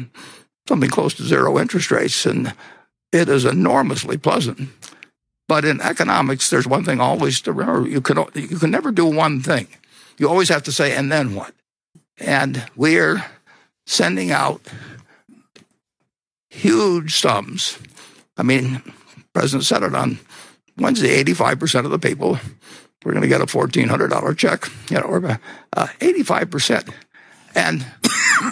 something 0.68 0.89
close 0.89 1.14
to 1.16 1.24
zero 1.24 1.59
interest 1.59 1.91
rates. 1.91 2.26
And 2.26 2.53
it 3.12 3.30
is 3.30 3.45
enormously 3.45 4.18
pleasant. 4.18 4.70
But 5.47 5.66
in 5.66 5.82
economics, 5.82 6.49
there's 6.49 6.68
one 6.68 6.86
thing 6.86 7.01
always 7.01 7.41
to 7.41 7.51
remember. 7.51 7.89
You 7.89 8.01
can, 8.01 8.24
you 8.36 8.57
can 8.57 8.72
never 8.72 8.91
do 8.91 9.05
one 9.05 9.41
thing. 9.41 9.68
You 10.18 10.30
always 10.30 10.49
have 10.49 10.64
to 10.64 10.72
say, 10.72 10.95
and 10.95 11.12
then 11.12 11.36
what? 11.36 11.53
And 12.20 12.66
we're 12.76 13.26
sending 13.86 14.32
out 14.32 14.62
huge 16.49 17.20
sums. 17.20 17.78
I 18.38 18.43
mean, 18.43 18.82
President 19.34 19.66
said 19.66 19.84
it 19.84 19.95
on 19.95 20.20
Wednesday, 20.78 21.24
85% 21.24 21.86
of 21.86 21.91
the 21.91 21.99
people 21.99 22.39
we're 23.03 23.14
going 23.14 23.24
to 23.24 23.28
get 23.28 23.41
a 23.41 23.45
$1,400 23.45 24.38
check, 24.38 24.70
you 24.89 24.97
know, 24.97 25.05
or 25.05 25.39
uh, 25.74 25.88
85%. 25.99 26.93
And 27.55 27.86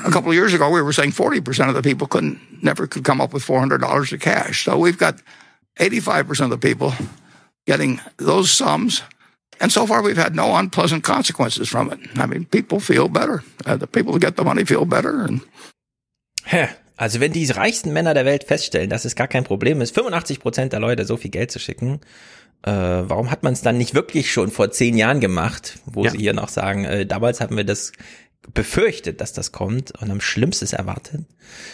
a 0.05 0.11
couple 0.11 0.29
of 0.29 0.35
years 0.35 0.53
ago, 0.53 0.69
we 0.69 0.81
were 0.81 0.93
saying 0.93 1.11
40% 1.11 1.69
of 1.69 1.75
the 1.75 1.81
people 1.81 2.07
couldn't, 2.07 2.39
never 2.63 2.87
could 2.87 3.03
come 3.03 3.21
up 3.21 3.33
with 3.33 3.45
$400 3.45 4.13
of 4.13 4.19
cash. 4.19 4.63
So 4.63 4.77
we've 4.77 4.97
got 4.97 5.21
85% 5.79 6.45
of 6.45 6.49
the 6.49 6.57
people 6.57 6.93
getting 7.65 7.99
those 8.17 8.51
sums 8.51 9.03
And 9.59 9.71
so 9.71 9.85
far, 9.85 10.01
we've 10.01 10.17
had 10.17 10.35
no 10.35 10.55
unpleasant 10.55 11.03
consequences 11.03 11.67
from 11.67 11.91
it. 11.91 11.99
I 12.17 12.27
mean, 12.27 12.45
people 12.45 12.79
feel 12.79 13.09
better. 13.09 13.43
Uh, 13.65 13.75
the 13.75 13.87
people 13.87 14.13
who 14.13 14.19
get 14.19 14.37
the 14.37 14.43
money 14.43 14.65
feel 14.65 14.85
better. 14.85 15.25
And 15.25 15.41
also 16.97 17.19
wenn 17.19 17.33
die 17.33 17.45
reichsten 17.45 17.93
Männer 17.93 18.13
der 18.13 18.25
Welt 18.25 18.45
feststellen, 18.45 18.89
dass 18.89 19.05
es 19.05 19.15
gar 19.15 19.27
kein 19.27 19.43
Problem 19.43 19.81
ist, 19.81 19.93
85 19.95 20.39
Prozent 20.39 20.73
der 20.73 20.79
Leute 20.79 21.05
so 21.05 21.17
viel 21.17 21.31
Geld 21.31 21.51
zu 21.51 21.59
schicken, 21.59 21.99
äh, 22.63 22.71
warum 22.71 23.31
hat 23.31 23.43
man 23.43 23.53
es 23.53 23.61
dann 23.61 23.77
nicht 23.77 23.93
wirklich 23.93 24.31
schon 24.31 24.49
vor 24.49 24.71
zehn 24.71 24.97
Jahren 24.97 25.19
gemacht, 25.19 25.79
wo 25.85 26.05
ja. 26.05 26.11
sie 26.11 26.17
hier 26.17 26.33
noch 26.33 26.49
sagen, 26.49 26.85
äh, 26.85 27.05
damals 27.05 27.41
haben 27.41 27.55
wir 27.55 27.63
das 27.63 27.91
befürchtet, 28.53 29.21
dass 29.21 29.33
das 29.33 29.51
kommt 29.51 29.91
und 30.01 30.09
am 30.09 30.21
Schlimmstes 30.21 30.73
erwartet, 30.73 31.25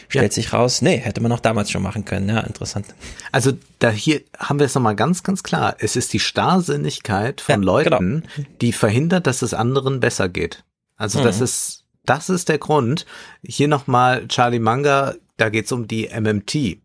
stellt 0.10 0.32
ja. 0.32 0.36
sich 0.36 0.54
raus, 0.54 0.82
nee, 0.82 0.98
hätte 0.98 1.22
man 1.22 1.32
auch 1.32 1.40
damals 1.40 1.72
schon 1.72 1.84
machen 1.84 2.06
können. 2.06 2.28
Ja, 2.30 2.42
interessant. 2.42 2.88
Also 3.32 3.54
da 3.80 3.90
hier 3.92 4.22
haben 4.38 4.60
wir 4.60 4.66
es 4.66 4.76
nochmal 4.76 4.96
ganz, 4.96 5.24
ganz 5.24 5.44
klar. 5.44 5.76
Es 5.80 5.96
ist 5.96 6.14
die 6.14 6.20
Starrsinnigkeit 6.20 7.42
von 7.42 7.62
ja, 7.62 7.66
Leuten, 7.66 8.24
genau. 8.36 8.48
die 8.62 8.74
verhindert, 8.74 9.28
dass 9.28 9.42
es 9.42 9.54
anderen 9.54 10.00
besser 10.00 10.28
geht. 10.28 10.64
Also 10.98 11.20
mhm. 11.20 11.24
das 11.24 11.42
ist, 11.42 11.86
das 12.06 12.30
ist 12.30 12.50
der 12.50 12.58
Grund. 12.58 13.06
Hier 13.44 13.68
nochmal 13.68 14.28
Charlie 14.28 14.60
Munger, 14.60 15.16
da 15.38 15.50
geht's 15.50 15.72
um 15.72 15.88
die 15.88 16.10
MMT. 16.10 16.80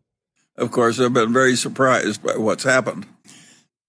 Of 0.56 0.70
course, 0.70 1.02
I've 1.02 1.14
been 1.14 1.32
very 1.32 1.56
surprised 1.56 2.22
by 2.22 2.34
what's 2.36 2.64
happened. 2.64 3.06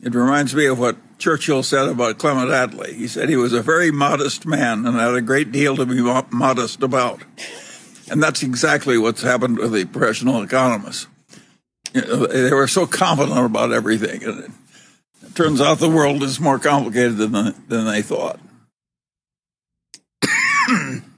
It 0.01 0.15
reminds 0.15 0.55
me 0.55 0.65
of 0.65 0.79
what 0.79 0.97
Churchill 1.19 1.61
said 1.61 1.87
about 1.87 2.17
Clement 2.17 2.49
Attlee. 2.49 2.93
He 2.95 3.07
said 3.07 3.29
he 3.29 3.35
was 3.35 3.53
a 3.53 3.61
very 3.61 3.91
modest 3.91 4.47
man 4.47 4.85
and 4.85 4.95
had 4.97 5.13
a 5.13 5.21
great 5.21 5.51
deal 5.51 5.75
to 5.75 5.85
be 5.85 6.01
modest 6.31 6.81
about. 6.81 7.21
And 8.09 8.21
that's 8.21 8.41
exactly 8.41 8.97
what's 8.97 9.21
happened 9.21 9.59
with 9.59 9.73
the 9.73 9.85
professional 9.85 10.41
economists. 10.41 11.07
You 11.93 12.01
know, 12.01 12.25
they 12.25 12.53
were 12.53 12.67
so 12.67 12.87
confident 12.87 13.37
about 13.37 13.71
everything. 13.71 14.23
And 14.23 14.43
it, 14.45 14.51
it 15.23 15.35
turns 15.35 15.61
out 15.61 15.77
the 15.77 15.89
world 15.89 16.23
is 16.23 16.39
more 16.39 16.57
complicated 16.57 17.17
than, 17.17 17.53
than 17.67 17.85
they 17.85 18.01
thought. 18.01 18.39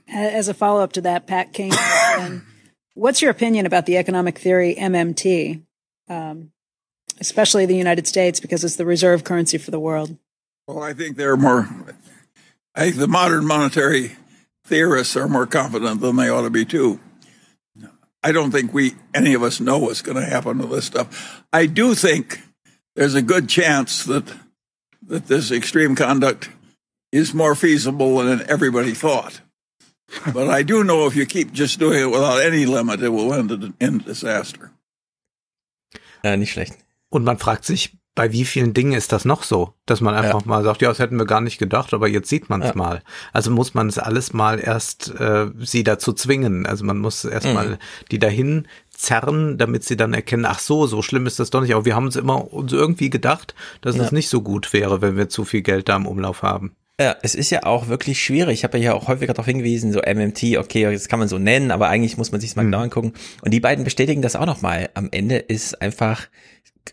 As 0.08 0.48
a 0.48 0.54
follow 0.54 0.82
up 0.82 0.92
to 0.92 1.00
that, 1.02 1.26
Pat 1.26 1.52
King, 1.52 1.72
what's 2.94 3.22
your 3.22 3.30
opinion 3.30 3.64
about 3.64 3.86
the 3.86 3.96
economic 3.96 4.38
theory 4.38 4.74
MMT? 4.78 5.62
Um, 6.08 6.50
especially 7.20 7.66
the 7.66 7.76
United 7.76 8.06
States, 8.06 8.40
because 8.40 8.64
it's 8.64 8.76
the 8.76 8.86
reserve 8.86 9.24
currency 9.24 9.58
for 9.58 9.70
the 9.70 9.80
world? 9.80 10.16
Well, 10.66 10.82
I 10.82 10.92
think 10.92 11.16
they're 11.16 11.36
more, 11.36 11.68
I 12.74 12.84
think 12.84 12.96
the 12.96 13.08
modern 13.08 13.46
monetary 13.46 14.16
theorists 14.64 15.16
are 15.16 15.28
more 15.28 15.46
confident 15.46 16.00
than 16.00 16.16
they 16.16 16.28
ought 16.28 16.42
to 16.42 16.50
be, 16.50 16.64
too. 16.64 17.00
I 18.22 18.32
don't 18.32 18.50
think 18.50 18.72
we, 18.72 18.94
any 19.14 19.34
of 19.34 19.42
us 19.42 19.60
know 19.60 19.78
what's 19.78 20.00
going 20.00 20.16
to 20.16 20.24
happen 20.24 20.58
to 20.58 20.66
this 20.66 20.86
stuff. 20.86 21.44
I 21.52 21.66
do 21.66 21.94
think 21.94 22.40
there's 22.96 23.14
a 23.14 23.22
good 23.22 23.48
chance 23.48 24.04
that, 24.04 24.24
that 25.06 25.26
this 25.26 25.50
extreme 25.50 25.94
conduct 25.94 26.48
is 27.12 27.34
more 27.34 27.54
feasible 27.54 28.16
than 28.16 28.48
everybody 28.48 28.92
thought. 28.92 29.40
but 30.32 30.48
I 30.48 30.62
do 30.62 30.84
know 30.84 31.06
if 31.06 31.14
you 31.14 31.26
keep 31.26 31.52
just 31.52 31.78
doing 31.78 32.00
it 32.00 32.10
without 32.10 32.40
any 32.40 32.66
limit, 32.66 33.02
it 33.02 33.10
will 33.10 33.32
end 33.32 33.74
in 33.80 33.98
disaster. 33.98 34.70
Ja, 36.24 36.36
nicht 36.36 36.52
schlecht. 36.52 36.83
Und 37.14 37.22
man 37.22 37.38
fragt 37.38 37.64
sich, 37.64 37.96
bei 38.16 38.32
wie 38.32 38.44
vielen 38.44 38.74
Dingen 38.74 38.92
ist 38.92 39.12
das 39.12 39.24
noch 39.24 39.44
so, 39.44 39.74
dass 39.86 40.00
man 40.00 40.16
einfach 40.16 40.40
ja. 40.40 40.48
mal 40.48 40.64
sagt, 40.64 40.82
ja, 40.82 40.88
das 40.88 40.98
hätten 40.98 41.16
wir 41.16 41.26
gar 41.26 41.40
nicht 41.40 41.58
gedacht, 41.58 41.94
aber 41.94 42.08
jetzt 42.08 42.28
sieht 42.28 42.50
man 42.50 42.60
es 42.60 42.70
ja. 42.70 42.74
mal. 42.74 43.02
Also 43.32 43.52
muss 43.52 43.72
man 43.72 43.88
es 43.88 44.00
alles 44.00 44.32
mal 44.32 44.58
erst 44.58 45.14
äh, 45.20 45.46
sie 45.60 45.84
dazu 45.84 46.12
zwingen. 46.12 46.66
Also 46.66 46.84
man 46.84 46.98
muss 46.98 47.24
erst 47.24 47.46
mhm. 47.46 47.54
mal 47.54 47.78
die 48.10 48.18
dahin 48.18 48.66
zerren, 48.90 49.58
damit 49.58 49.84
sie 49.84 49.96
dann 49.96 50.12
erkennen, 50.12 50.44
ach 50.44 50.58
so, 50.58 50.88
so 50.88 51.02
schlimm 51.02 51.26
ist 51.26 51.38
das 51.38 51.50
doch 51.50 51.60
nicht. 51.60 51.72
Aber 51.72 51.84
wir 51.84 51.94
haben 51.94 52.06
uns 52.06 52.16
immer 52.16 52.52
uns 52.52 52.72
irgendwie 52.72 53.10
gedacht, 53.10 53.54
dass 53.80 53.94
ja. 53.94 54.02
es 54.02 54.10
nicht 54.10 54.28
so 54.28 54.42
gut 54.42 54.72
wäre, 54.72 55.00
wenn 55.00 55.16
wir 55.16 55.28
zu 55.28 55.44
viel 55.44 55.62
Geld 55.62 55.88
da 55.88 55.94
im 55.94 56.08
Umlauf 56.08 56.42
haben. 56.42 56.74
Ja, 57.00 57.16
es 57.22 57.34
ist 57.34 57.50
ja 57.50 57.64
auch 57.64 57.88
wirklich 57.88 58.22
schwierig. 58.22 58.60
Ich 58.60 58.64
habe 58.64 58.78
ja 58.78 58.94
auch 58.94 59.08
häufiger 59.08 59.34
darauf 59.34 59.46
hingewiesen, 59.46 59.92
so 59.92 60.00
MMT, 60.00 60.58
okay, 60.58 60.84
das 60.92 61.08
kann 61.08 61.18
man 61.18 61.26
so 61.26 61.38
nennen, 61.38 61.72
aber 61.72 61.88
eigentlich 61.88 62.16
muss 62.16 62.30
man 62.30 62.40
sich 62.40 62.54
mal 62.54 62.62
mhm. 62.62 62.68
genau 62.68 62.82
angucken. 62.82 63.12
Und 63.42 63.52
die 63.52 63.60
beiden 63.60 63.84
bestätigen 63.84 64.22
das 64.22 64.36
auch 64.36 64.46
nochmal. 64.46 64.90
Am 64.94 65.08
Ende 65.10 65.38
ist 65.38 65.82
einfach 65.82 66.28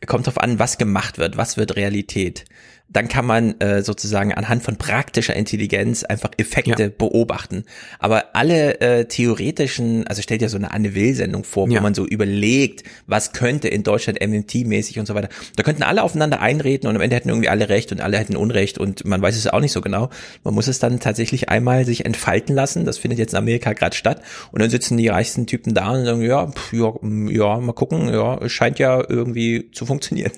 kommt 0.07 0.27
drauf 0.27 0.39
an, 0.39 0.57
was 0.57 0.77
gemacht 0.77 1.17
wird, 1.17 1.37
was 1.37 1.57
wird 1.57 1.75
Realität 1.75 2.45
dann 2.93 3.07
kann 3.07 3.25
man 3.25 3.59
äh, 3.61 3.83
sozusagen 3.83 4.33
anhand 4.33 4.63
von 4.63 4.75
praktischer 4.77 5.35
Intelligenz 5.35 6.03
einfach 6.03 6.31
Effekte 6.37 6.83
ja. 6.83 6.89
beobachten. 6.89 7.63
Aber 7.99 8.35
alle 8.35 8.81
äh, 8.81 9.05
theoretischen, 9.05 10.05
also 10.07 10.21
stellt 10.21 10.41
ja 10.41 10.49
so 10.49 10.57
eine 10.57 10.71
Anne 10.71 10.93
Will-Sendung 10.93 11.43
vor, 11.43 11.69
wo 11.69 11.73
ja. 11.73 11.81
man 11.81 11.93
so 11.93 12.05
überlegt, 12.05 12.83
was 13.07 13.31
könnte 13.33 13.69
in 13.69 13.83
Deutschland 13.83 14.19
MMT-mäßig 14.21 14.99
und 14.99 15.05
so 15.05 15.15
weiter. 15.15 15.29
Da 15.55 15.63
könnten 15.63 15.83
alle 15.83 16.03
aufeinander 16.03 16.41
einreden 16.41 16.89
und 16.89 16.95
am 16.95 17.01
Ende 17.01 17.15
hätten 17.15 17.29
irgendwie 17.29 17.49
alle 17.49 17.69
Recht 17.69 17.91
und 17.91 18.01
alle 18.01 18.17
hätten 18.17 18.35
Unrecht 18.35 18.77
und 18.77 19.05
man 19.05 19.21
weiß 19.21 19.37
es 19.37 19.47
auch 19.47 19.61
nicht 19.61 19.71
so 19.71 19.81
genau. 19.81 20.09
Man 20.43 20.53
muss 20.53 20.67
es 20.67 20.79
dann 20.79 20.99
tatsächlich 20.99 21.49
einmal 21.49 21.85
sich 21.85 22.05
entfalten 22.05 22.55
lassen. 22.55 22.85
Das 22.85 22.97
findet 22.97 23.19
jetzt 23.19 23.33
in 23.33 23.37
Amerika 23.37 23.73
gerade 23.73 23.95
statt. 23.95 24.21
Und 24.51 24.61
dann 24.61 24.69
sitzen 24.69 24.97
die 24.97 25.07
reichsten 25.07 25.47
Typen 25.47 25.73
da 25.73 25.91
und 25.91 26.05
sagen, 26.05 26.21
ja, 26.21 26.47
pff, 26.47 26.73
ja, 26.73 26.93
ja, 27.29 27.57
mal 27.57 27.73
gucken, 27.73 28.09
ja, 28.09 28.37
es 28.39 28.51
scheint 28.51 28.79
ja 28.79 29.01
irgendwie 29.07 29.69
zu 29.71 29.85
funktionieren. 29.85 30.31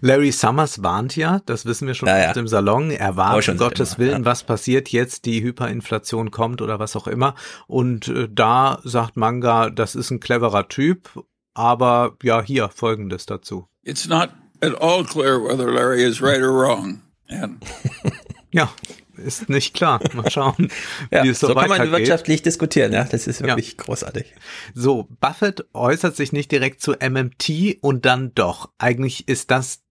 Larry 0.00 0.32
Summers 0.32 0.82
warnt 0.82 1.16
ja, 1.16 1.40
das 1.46 1.66
wissen 1.66 1.86
wir 1.86 1.94
schon 1.94 2.08
ja, 2.08 2.16
aus 2.16 2.24
ja. 2.24 2.32
dem 2.32 2.48
Salon, 2.48 2.90
er 2.90 3.16
warnt, 3.16 3.48
um 3.48 3.56
Gottes 3.56 3.94
immer, 3.94 3.98
Willen, 3.98 4.22
ja. 4.22 4.24
was 4.24 4.42
passiert 4.42 4.88
jetzt, 4.90 5.24
die 5.24 5.42
Hyperinflation 5.42 6.30
kommt 6.30 6.62
oder 6.62 6.78
was 6.78 6.96
auch 6.96 7.06
immer. 7.06 7.34
Und 7.66 8.08
äh, 8.08 8.28
da 8.30 8.80
sagt 8.84 9.16
Manga, 9.16 9.70
das 9.70 9.94
ist 9.94 10.10
ein 10.10 10.20
cleverer 10.20 10.68
Typ, 10.68 11.08
aber 11.54 12.16
ja, 12.22 12.42
hier 12.42 12.68
folgendes 12.68 13.26
dazu. 13.26 13.68
It's 13.82 14.08
not 14.08 14.30
at 14.60 14.80
all 14.80 15.04
clear 15.04 15.38
whether 15.38 15.70
Larry 15.70 16.02
is 16.02 16.20
right 16.20 16.40
or 16.40 16.52
wrong. 16.52 17.02
And 17.28 17.62
ja, 18.52 18.70
ist 19.16 19.48
nicht 19.48 19.74
klar. 19.74 20.00
Mal 20.12 20.30
schauen, 20.30 20.70
ja, 21.10 21.24
wie 21.24 21.28
es 21.28 21.40
so, 21.40 21.48
so 21.48 21.54
kann 21.54 21.68
man 21.68 21.90
wirtschaftlich 21.90 22.42
diskutieren, 22.42 22.92
ja. 22.92 23.04
Das 23.04 23.26
ist 23.26 23.42
wirklich 23.42 23.76
ja. 23.76 23.84
großartig. 23.84 24.34
So, 24.74 25.08
Buffett 25.20 25.66
äußert 25.72 26.16
sich 26.16 26.32
nicht 26.32 26.50
direkt 26.52 26.80
zu 26.80 26.92
MMT 26.92 27.78
und 27.80 28.04
dann 28.04 28.34
doch. 28.34 28.70
Eigentlich 28.78 29.28
ist 29.28 29.50
das 29.50 29.84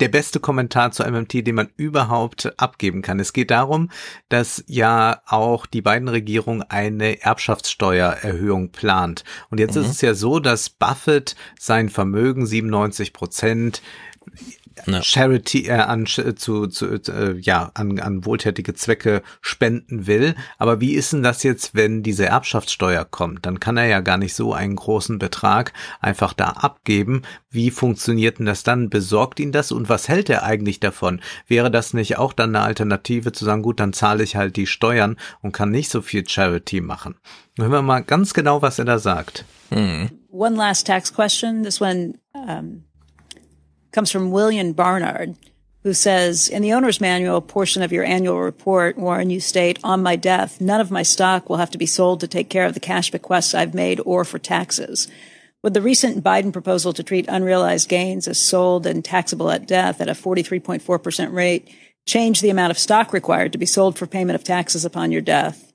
der 0.00 0.08
beste 0.08 0.40
Kommentar 0.40 0.92
zu 0.92 1.02
MMT, 1.02 1.46
den 1.46 1.54
man 1.54 1.70
überhaupt 1.76 2.52
abgeben 2.58 3.02
kann. 3.02 3.18
Es 3.18 3.32
geht 3.32 3.50
darum, 3.50 3.90
dass 4.28 4.62
ja 4.66 5.22
auch 5.26 5.66
die 5.66 5.82
beiden 5.82 6.08
Regierungen 6.08 6.62
eine 6.62 7.20
Erbschaftssteuererhöhung 7.22 8.70
plant. 8.70 9.24
Und 9.50 9.58
jetzt 9.58 9.76
mhm. 9.76 9.82
ist 9.82 9.90
es 9.90 10.00
ja 10.00 10.14
so, 10.14 10.38
dass 10.38 10.70
Buffett 10.70 11.34
sein 11.58 11.88
Vermögen 11.88 12.46
97 12.46 13.12
Prozent 13.12 13.82
ja. 14.86 15.02
Charity 15.02 15.66
äh, 15.66 15.72
an 15.72 16.06
zu, 16.06 16.66
zu 16.66 16.86
äh, 16.86 17.38
ja 17.38 17.70
an, 17.74 17.98
an 18.00 18.24
wohltätige 18.24 18.74
Zwecke 18.74 19.22
spenden 19.40 20.06
will. 20.06 20.34
Aber 20.58 20.80
wie 20.80 20.94
ist 20.94 21.12
denn 21.12 21.22
das 21.22 21.42
jetzt, 21.42 21.74
wenn 21.74 22.02
diese 22.02 22.26
Erbschaftssteuer 22.26 23.04
kommt? 23.04 23.46
Dann 23.46 23.60
kann 23.60 23.76
er 23.76 23.86
ja 23.86 24.00
gar 24.00 24.18
nicht 24.18 24.34
so 24.34 24.52
einen 24.52 24.76
großen 24.76 25.18
Betrag 25.18 25.72
einfach 26.00 26.32
da 26.32 26.48
abgeben. 26.48 27.22
Wie 27.50 27.70
funktioniert 27.70 28.38
denn 28.38 28.46
das 28.46 28.62
dann? 28.62 28.90
Besorgt 28.90 29.40
ihn 29.40 29.52
das 29.52 29.72
und 29.72 29.88
was 29.88 30.08
hält 30.08 30.28
er 30.30 30.42
eigentlich 30.42 30.80
davon? 30.80 31.20
Wäre 31.46 31.70
das 31.70 31.94
nicht 31.94 32.18
auch 32.18 32.32
dann 32.32 32.54
eine 32.54 32.64
Alternative 32.64 33.32
zu 33.32 33.44
sagen, 33.44 33.62
gut, 33.62 33.80
dann 33.80 33.92
zahle 33.92 34.22
ich 34.22 34.36
halt 34.36 34.56
die 34.56 34.66
Steuern 34.66 35.16
und 35.40 35.52
kann 35.52 35.70
nicht 35.70 35.90
so 35.90 36.02
viel 36.02 36.28
Charity 36.28 36.80
machen? 36.80 37.16
Hören 37.56 37.72
wir 37.72 37.82
mal 37.82 38.00
ganz 38.00 38.34
genau, 38.34 38.62
was 38.62 38.78
er 38.78 38.84
da 38.84 38.98
sagt. 38.98 39.44
Hm. 39.70 40.10
One 40.30 40.56
last 40.56 40.86
tax 40.86 41.12
question. 41.12 41.62
This 41.62 41.80
one 41.80 42.14
um 42.32 42.87
comes 43.98 44.12
from 44.12 44.30
William 44.30 44.74
Barnard, 44.74 45.34
who 45.82 45.92
says, 45.92 46.48
in 46.48 46.62
the 46.62 46.72
owner's 46.72 47.00
manual 47.00 47.40
portion 47.40 47.82
of 47.82 47.90
your 47.90 48.04
annual 48.04 48.38
report, 48.38 48.96
Warren, 48.96 49.28
you 49.28 49.40
state, 49.40 49.80
on 49.82 50.04
my 50.04 50.14
death, 50.14 50.60
none 50.60 50.80
of 50.80 50.92
my 50.92 51.02
stock 51.02 51.48
will 51.48 51.56
have 51.56 51.72
to 51.72 51.78
be 51.78 51.84
sold 51.84 52.20
to 52.20 52.28
take 52.28 52.48
care 52.48 52.64
of 52.64 52.74
the 52.74 52.78
cash 52.78 53.10
bequests 53.10 53.54
I've 53.54 53.74
made 53.74 54.00
or 54.04 54.24
for 54.24 54.38
taxes. 54.38 55.08
Would 55.64 55.74
the 55.74 55.82
recent 55.82 56.22
Biden 56.22 56.52
proposal 56.52 56.92
to 56.92 57.02
treat 57.02 57.26
unrealized 57.26 57.88
gains 57.88 58.28
as 58.28 58.40
sold 58.40 58.86
and 58.86 59.04
taxable 59.04 59.50
at 59.50 59.66
death 59.66 60.00
at 60.00 60.08
a 60.08 60.12
43.4% 60.12 61.32
rate 61.32 61.68
change 62.06 62.40
the 62.40 62.50
amount 62.50 62.70
of 62.70 62.78
stock 62.78 63.12
required 63.12 63.50
to 63.50 63.58
be 63.58 63.66
sold 63.66 63.98
for 63.98 64.06
payment 64.06 64.36
of 64.36 64.44
taxes 64.44 64.84
upon 64.84 65.10
your 65.10 65.22
death? 65.22 65.72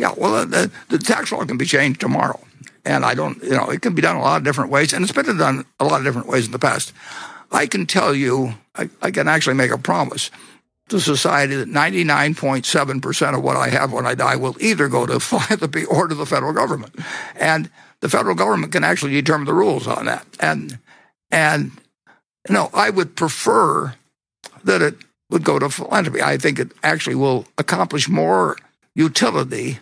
Yeah, 0.00 0.14
well, 0.16 0.44
the, 0.44 0.72
the 0.88 0.98
tax 0.98 1.30
law 1.30 1.44
can 1.44 1.58
be 1.58 1.64
changed 1.64 2.00
tomorrow. 2.00 2.40
And 2.84 3.04
I 3.04 3.14
don't, 3.14 3.42
you 3.42 3.50
know, 3.50 3.70
it 3.70 3.80
can 3.80 3.94
be 3.94 4.02
done 4.02 4.16
a 4.16 4.20
lot 4.22 4.38
of 4.38 4.44
different 4.44 4.70
ways, 4.70 4.92
and 4.92 5.04
it's 5.04 5.12
been 5.12 5.36
done 5.38 5.64
a 5.78 5.84
lot 5.84 6.00
of 6.00 6.04
different 6.04 6.26
ways 6.26 6.46
in 6.46 6.52
the 6.52 6.58
past. 6.58 6.92
I 7.52 7.66
can 7.66 7.86
tell 7.86 8.14
you, 8.14 8.54
I, 8.74 8.88
I 9.00 9.10
can 9.10 9.28
actually 9.28 9.54
make 9.54 9.70
a 9.70 9.78
promise 9.78 10.30
to 10.88 11.00
society 11.00 11.54
that 11.56 11.68
99.7% 11.68 13.36
of 13.36 13.42
what 13.42 13.56
I 13.56 13.68
have 13.68 13.92
when 13.92 14.06
I 14.06 14.14
die 14.14 14.36
will 14.36 14.56
either 14.60 14.88
go 14.88 15.06
to 15.06 15.20
philanthropy 15.20 15.84
or 15.84 16.08
to 16.08 16.14
the 16.14 16.26
federal 16.26 16.52
government. 16.52 16.94
And 17.36 17.70
the 18.00 18.08
federal 18.08 18.34
government 18.34 18.72
can 18.72 18.84
actually 18.84 19.12
determine 19.12 19.46
the 19.46 19.54
rules 19.54 19.86
on 19.86 20.06
that. 20.06 20.26
And, 20.40 20.78
and, 21.30 21.72
you 22.48 22.54
know, 22.54 22.68
I 22.74 22.90
would 22.90 23.16
prefer 23.16 23.94
that 24.64 24.82
it 24.82 24.96
would 25.30 25.44
go 25.44 25.58
to 25.58 25.70
philanthropy. 25.70 26.20
I 26.20 26.36
think 26.36 26.58
it 26.58 26.72
actually 26.82 27.16
will 27.16 27.46
accomplish 27.58 28.08
more 28.08 28.56
utility 28.94 29.78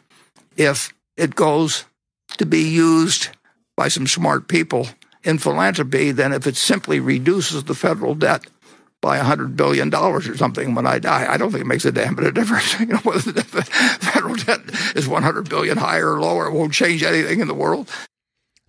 if 0.57 0.93
it 1.17 1.35
goes 1.35 1.85
to 2.39 2.47
be 2.47 2.63
used 2.63 3.29
by 3.77 3.89
some 3.89 4.07
smart 4.07 4.49
people 4.49 4.89
in 5.25 5.39
philanthropy 5.39 6.13
than 6.13 6.33
if 6.33 6.47
it 6.47 6.57
simply 6.57 7.01
reduces 7.01 7.65
the 7.65 7.75
federal 7.75 8.15
debt 8.15 8.47
by 9.01 9.19
hundred 9.19 9.57
billion 9.57 9.89
dollars 9.89 10.29
or 10.29 10.37
something 10.37 10.75
when 10.75 10.87
I 10.87 10.99
die. 10.99 11.27
I 11.29 11.37
don't 11.37 11.51
think 11.51 11.63
it 11.63 11.69
makes 11.69 11.85
a 11.85 11.93
damn 11.93 12.15
bit 12.15 12.27
of 12.27 12.35
difference. 12.35 12.75
You 12.81 12.87
know, 12.87 12.99
whether 12.99 13.33
the 13.33 13.43
federal 13.43 14.35
debt 14.35 14.61
is 14.97 15.09
100 15.09 15.49
billion 15.49 15.79
higher 15.79 16.13
or 16.15 16.21
lower, 16.21 16.47
it 16.47 16.53
won't 16.53 16.73
change 16.73 17.03
anything 17.03 17.41
in 17.41 17.49
the 17.49 17.55
world. 17.55 17.89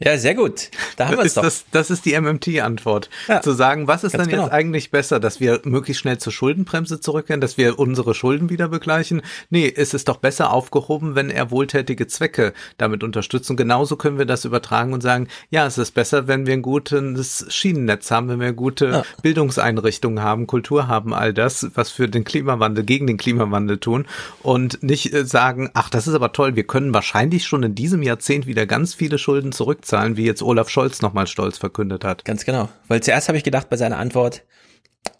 Ja, 0.04 0.18
sehr 0.18 0.34
gut. 0.34 0.72
Da 0.98 1.08
haben 1.08 1.18
wir 1.18 1.26
es 1.26 1.36
doch. 1.36 1.44
Das, 1.44 1.66
das 1.72 1.92
ist 1.92 2.06
die 2.06 2.20
MMT-Antwort. 2.20 3.10
Ja, 3.28 3.42
zu 3.42 3.52
sagen, 3.52 3.88
was 3.88 4.04
ist 4.04 4.18
denn 4.18 4.28
genau. 4.28 4.44
jetzt 4.44 4.52
eigentlich 4.52 4.90
besser, 4.90 5.20
dass 5.20 5.40
wir 5.40 5.62
möglichst 5.64 6.02
schnell 6.02 6.18
zur 6.18 6.34
Schuldenbremse 6.34 7.00
zurückkehren, 7.00 7.40
dass 7.40 7.58
wir 7.58 7.78
unsere 7.78 8.16
Schulden 8.16 8.50
wieder 8.50 8.68
begleichen? 8.68 9.22
Nee, 9.52 9.72
es 9.76 9.94
ist 9.94 10.08
doch 10.08 10.18
besser 10.18 10.52
aufgehoben, 10.52 11.14
wenn 11.14 11.30
er 11.30 11.52
wohltätige 11.52 12.08
Zwecke 12.08 12.54
damit 12.78 13.04
unterstützt. 13.04 13.52
Und 13.52 13.58
genauso 13.58 13.96
können 13.96 14.18
wir 14.18 14.26
das 14.26 14.44
übertragen 14.44 14.94
und 14.94 15.02
sagen, 15.02 15.28
ja, 15.52 15.68
es 15.68 15.78
ist 15.78 15.92
besser, 15.92 16.28
wenn 16.28 16.48
wir 16.48 16.54
ein 16.54 16.64
gutes 16.64 17.46
Schienennetz 17.50 18.10
haben, 18.10 18.28
wenn 18.28 18.40
wir 18.40 18.54
gute 18.54 18.86
ja. 18.88 19.04
Bildungseinrichtungen 19.22 20.24
haben, 20.24 20.48
Kultur 20.48 20.88
haben, 20.88 21.14
all 21.14 21.32
das, 21.32 21.70
was 21.76 21.92
für 21.92 22.10
den 22.10 22.24
Klimawandel, 22.24 22.84
gegen 22.84 23.06
den 23.06 23.18
Klimawandel 23.18 23.78
tun 23.78 24.08
und 24.42 24.82
nicht 24.82 25.14
äh, 25.14 25.26
sagen, 25.26 25.70
ach, 25.76 25.90
das 25.90 26.08
ist 26.08 26.16
aber 26.16 26.34
toll, 26.34 26.56
wir 26.56 26.64
können 26.64 26.92
wahrscheinlich 26.94 27.46
schon 27.46 27.62
in 27.62 27.76
diesem 27.76 28.02
Jahrzehnt 28.02 28.48
wieder 28.48 28.66
ganz 28.66 28.96
viele 28.96 29.20
Schulden 29.20 29.52
zurückzahlen 29.52 29.91
zurückzahlen, 29.92 30.18
wie 30.18 30.26
jetzt 30.26 30.42
Olaf 30.42 30.70
Scholz 30.70 31.02
nochmal 31.02 31.28
stolz 31.28 31.58
verkündet 31.58 32.04
hat. 32.04 32.26
Ganz 32.26 32.46
genau. 32.46 32.70
Weil 32.88 33.02
zuerst 33.02 33.28
habe 33.28 33.38
ich 33.38 33.44
gedacht 33.44 33.70
bei 33.70 33.78
seiner 33.78 33.98
Antwort, 33.98 34.44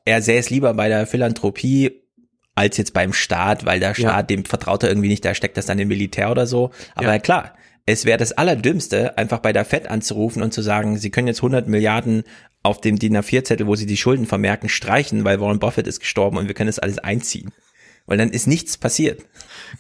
er 0.06 0.22
sähe 0.22 0.40
es 0.40 0.50
lieber 0.50 0.74
bei 0.74 0.88
der 0.88 1.06
Philanthropie 1.06 2.02
als 2.56 2.78
jetzt 2.78 2.94
beim 2.94 3.14
Staat, 3.14 3.66
weil 3.66 3.80
der 3.80 3.94
Staat, 3.94 4.06
ja. 4.32 4.36
dem 4.36 4.46
vertraut 4.46 4.84
er 4.84 4.90
irgendwie 4.90 5.08
nicht, 5.08 5.24
da 5.24 5.34
steckt 5.34 5.58
das 5.58 5.66
dann 5.66 5.80
im 5.80 5.88
Militär 5.88 6.32
oder 6.32 6.48
so. 6.48 6.72
Aber 6.96 7.14
ja. 7.14 7.20
klar, 7.20 7.56
es 7.86 8.06
wäre 8.06 8.18
das 8.18 8.34
Allerdümmste, 8.34 9.18
einfach 9.18 9.40
bei 9.40 9.54
der 9.54 9.66
FED 9.66 9.88
anzurufen 9.88 10.44
und 10.44 10.54
zu 10.54 10.62
sagen, 10.62 10.98
sie 10.98 11.12
können 11.12 11.28
jetzt 11.28 11.40
100 11.40 11.68
Milliarden 11.68 12.24
auf 12.64 12.80
dem 12.82 13.00
DIN 13.00 13.18
A4-Zettel, 13.18 13.66
wo 13.68 13.76
sie 13.76 13.86
die 13.86 13.98
Schulden 13.98 14.28
vermerken, 14.28 14.70
streichen, 14.70 15.24
weil 15.24 15.40
Warren 15.40 15.60
Buffett 15.60 15.88
ist 15.88 16.02
gestorben 16.02 16.38
und 16.38 16.48
wir 16.48 16.54
können 16.54 16.68
das 16.68 16.80
alles 16.80 17.00
einziehen. 17.00 17.52
Weil 18.06 18.18
dann 18.18 18.32
ist 18.32 18.48
nichts 18.48 18.78
passiert. 18.78 19.24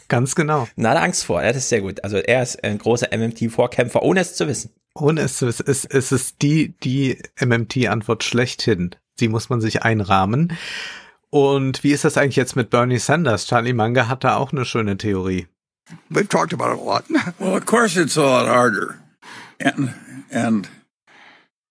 Ganz 0.08 0.36
genau. 0.36 0.68
Na, 0.76 0.94
da 0.94 1.02
Angst 1.02 1.26
vor. 1.26 1.42
Das 1.42 1.58
ist 1.58 1.70
sehr 1.70 1.82
gut. 1.82 2.04
Also 2.04 2.18
er 2.18 2.42
ist 2.42 2.64
ein 2.64 2.78
großer 2.78 3.10
MMT-Vorkämpfer, 3.16 4.02
ohne 4.02 4.22
es 4.22 4.36
zu 4.36 4.48
wissen. 4.48 4.72
Ohne 4.94 5.22
es 5.22 5.38
zu 5.38 5.48
wissen. 5.48 5.66
Es, 5.68 5.86
es 5.86 6.12
ist 6.12 6.42
die, 6.42 6.74
die 6.84 7.22
MMT-Antwort 7.40 8.24
schlechthin. 8.24 8.96
Die 9.20 9.28
muss 9.28 9.50
man 9.50 9.62
sich 9.62 9.84
einrahmen. 9.84 10.58
Und 11.30 11.84
wie 11.84 11.92
ist 11.92 12.04
das 12.04 12.18
eigentlich 12.18 12.36
jetzt 12.36 12.56
mit 12.56 12.70
Bernie 12.70 13.00
Sanders? 13.00 13.48
Charlie 13.48 13.74
Munger 13.74 14.10
hat 14.10 14.24
da 14.24 14.36
auch 14.36 14.52
eine 14.52 14.66
schöne 14.66 14.98
Theorie. 14.98 15.48
We've 16.10 16.28
talked 16.28 16.54
about 16.54 16.74
it 16.74 16.80
a 16.80 16.84
lot. 16.84 17.06
well, 17.40 17.56
of 17.56 17.66
course 17.66 17.98
it's 17.98 18.18
a 18.18 18.22
lot 18.22 18.48
harder. 18.48 19.00
And, 19.60 19.94
and 20.30 20.68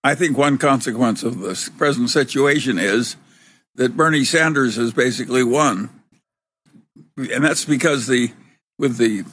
I 0.03 0.15
think 0.15 0.39
one 0.39 0.57
consequence 0.57 1.23
of 1.23 1.41
this 1.41 1.69
present 1.69 2.09
situation 2.11 2.79
is 2.79 3.17
that 3.75 3.97
Bernie 3.97 4.25
Sanders 4.25 4.77
has 4.77 4.93
basically 4.93 5.45
won. 5.45 5.91
And 7.17 7.45
that's 7.45 7.65
because 7.67 8.07
the, 8.07 8.33
with 8.79 8.97
the, 8.97 9.25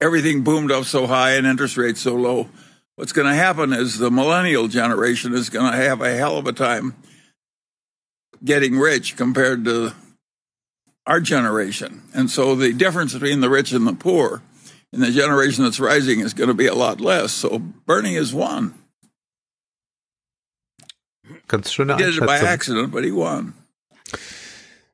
everything 0.00 0.42
boomed 0.42 0.70
up 0.70 0.84
so 0.84 1.06
high 1.06 1.32
and 1.32 1.46
interest 1.46 1.78
rates 1.78 2.00
so 2.02 2.14
low, 2.14 2.48
what's 2.96 3.12
going 3.12 3.28
to 3.28 3.34
happen 3.34 3.72
is 3.72 3.98
the 3.98 4.10
millennial 4.10 4.68
generation 4.68 5.34
is 5.34 5.50
going 5.50 5.70
to 5.70 5.76
have 5.76 6.00
a 6.00 6.14
hell 6.14 6.36
of 6.36 6.46
a 6.46 6.52
time 6.52 6.94
getting 8.44 8.78
rich 8.78 9.16
compared 9.16 9.64
to 9.64 9.92
our 11.06 11.20
generation. 11.20 12.02
And 12.14 12.30
so 12.30 12.54
the 12.54 12.72
difference 12.72 13.12
between 13.12 13.40
the 13.40 13.50
rich 13.50 13.72
and 13.72 13.86
the 13.86 13.94
poor 13.94 14.42
in 14.92 15.00
the 15.00 15.10
generation 15.10 15.64
that's 15.64 15.80
rising 15.80 16.20
is 16.20 16.34
going 16.34 16.48
to 16.48 16.54
be 16.54 16.66
a 16.66 16.74
lot 16.74 17.00
less. 17.00 17.32
So 17.32 17.58
Bernie 17.58 18.14
has 18.14 18.34
won. 18.34 18.74
Ganz 21.48 21.70
schöne 21.70 21.96
he 21.96 22.04
did 22.04 22.16
it 22.16 22.26
by 22.26 22.38
accident, 22.38 22.92
but 22.92 23.04
he 23.04 23.10
won. 23.10 23.54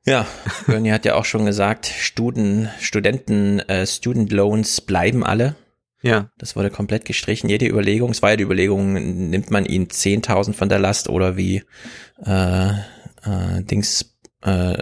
Ja, 0.05 0.25
Bernie 0.65 0.91
hat 0.91 1.05
ja 1.05 1.15
auch 1.15 1.25
schon 1.25 1.45
gesagt, 1.45 1.85
Studen, 1.85 2.69
Studenten, 2.79 3.59
äh, 3.59 3.85
Student 3.85 4.31
Loans 4.31 4.81
bleiben 4.81 5.23
alle. 5.23 5.55
Ja. 6.01 6.29
Das 6.37 6.55
wurde 6.55 6.69
komplett 6.69 7.05
gestrichen. 7.05 7.49
Jede 7.49 7.67
Überlegung, 7.67 8.11
es 8.11 8.21
war 8.21 8.31
ja 8.31 8.35
die 8.37 8.43
Überlegung, 8.43 8.93
nimmt 9.29 9.51
man 9.51 9.65
ihn 9.65 9.87
10.000 9.87 10.53
von 10.53 10.69
der 10.69 10.79
Last 10.79 11.09
oder 11.09 11.35
wie 11.35 11.63
äh, 12.25 12.69
äh, 12.69 13.63
Dings 13.63 14.17
äh, 14.41 14.77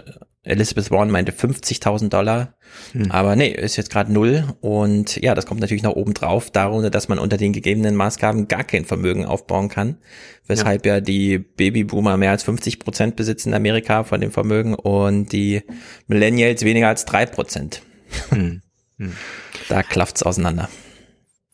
Elizabeth 0.48 0.90
Warren 0.90 1.10
meinte 1.10 1.32
50.000 1.32 2.08
Dollar. 2.08 2.54
Hm. 2.92 3.10
Aber 3.10 3.36
nee, 3.36 3.50
ist 3.50 3.76
jetzt 3.76 3.90
gerade 3.90 4.12
null. 4.12 4.44
Und 4.60 5.16
ja, 5.16 5.34
das 5.34 5.44
kommt 5.44 5.60
natürlich 5.60 5.82
noch 5.82 5.94
oben 5.94 6.14
drauf, 6.14 6.50
darunter, 6.50 6.90
dass 6.90 7.08
man 7.08 7.18
unter 7.18 7.36
den 7.36 7.52
gegebenen 7.52 7.94
Maßgaben 7.96 8.48
gar 8.48 8.64
kein 8.64 8.86
Vermögen 8.86 9.26
aufbauen 9.26 9.68
kann. 9.68 9.98
Weshalb 10.46 10.86
ja, 10.86 10.94
ja 10.94 11.00
die 11.00 11.38
Babyboomer 11.38 12.16
mehr 12.16 12.30
als 12.30 12.44
50 12.44 12.78
Prozent 12.78 13.16
besitzen 13.16 13.50
in 13.50 13.54
Amerika 13.54 14.04
von 14.04 14.20
dem 14.20 14.30
Vermögen 14.30 14.74
und 14.74 15.32
die 15.32 15.62
Millennials 16.06 16.64
weniger 16.64 16.88
als 16.88 17.04
drei 17.04 17.26
Prozent. 17.26 17.82
Hm. 18.30 18.62
Hm. 18.98 19.12
Da 19.68 19.82
klafft's 19.82 20.22
auseinander. 20.22 20.70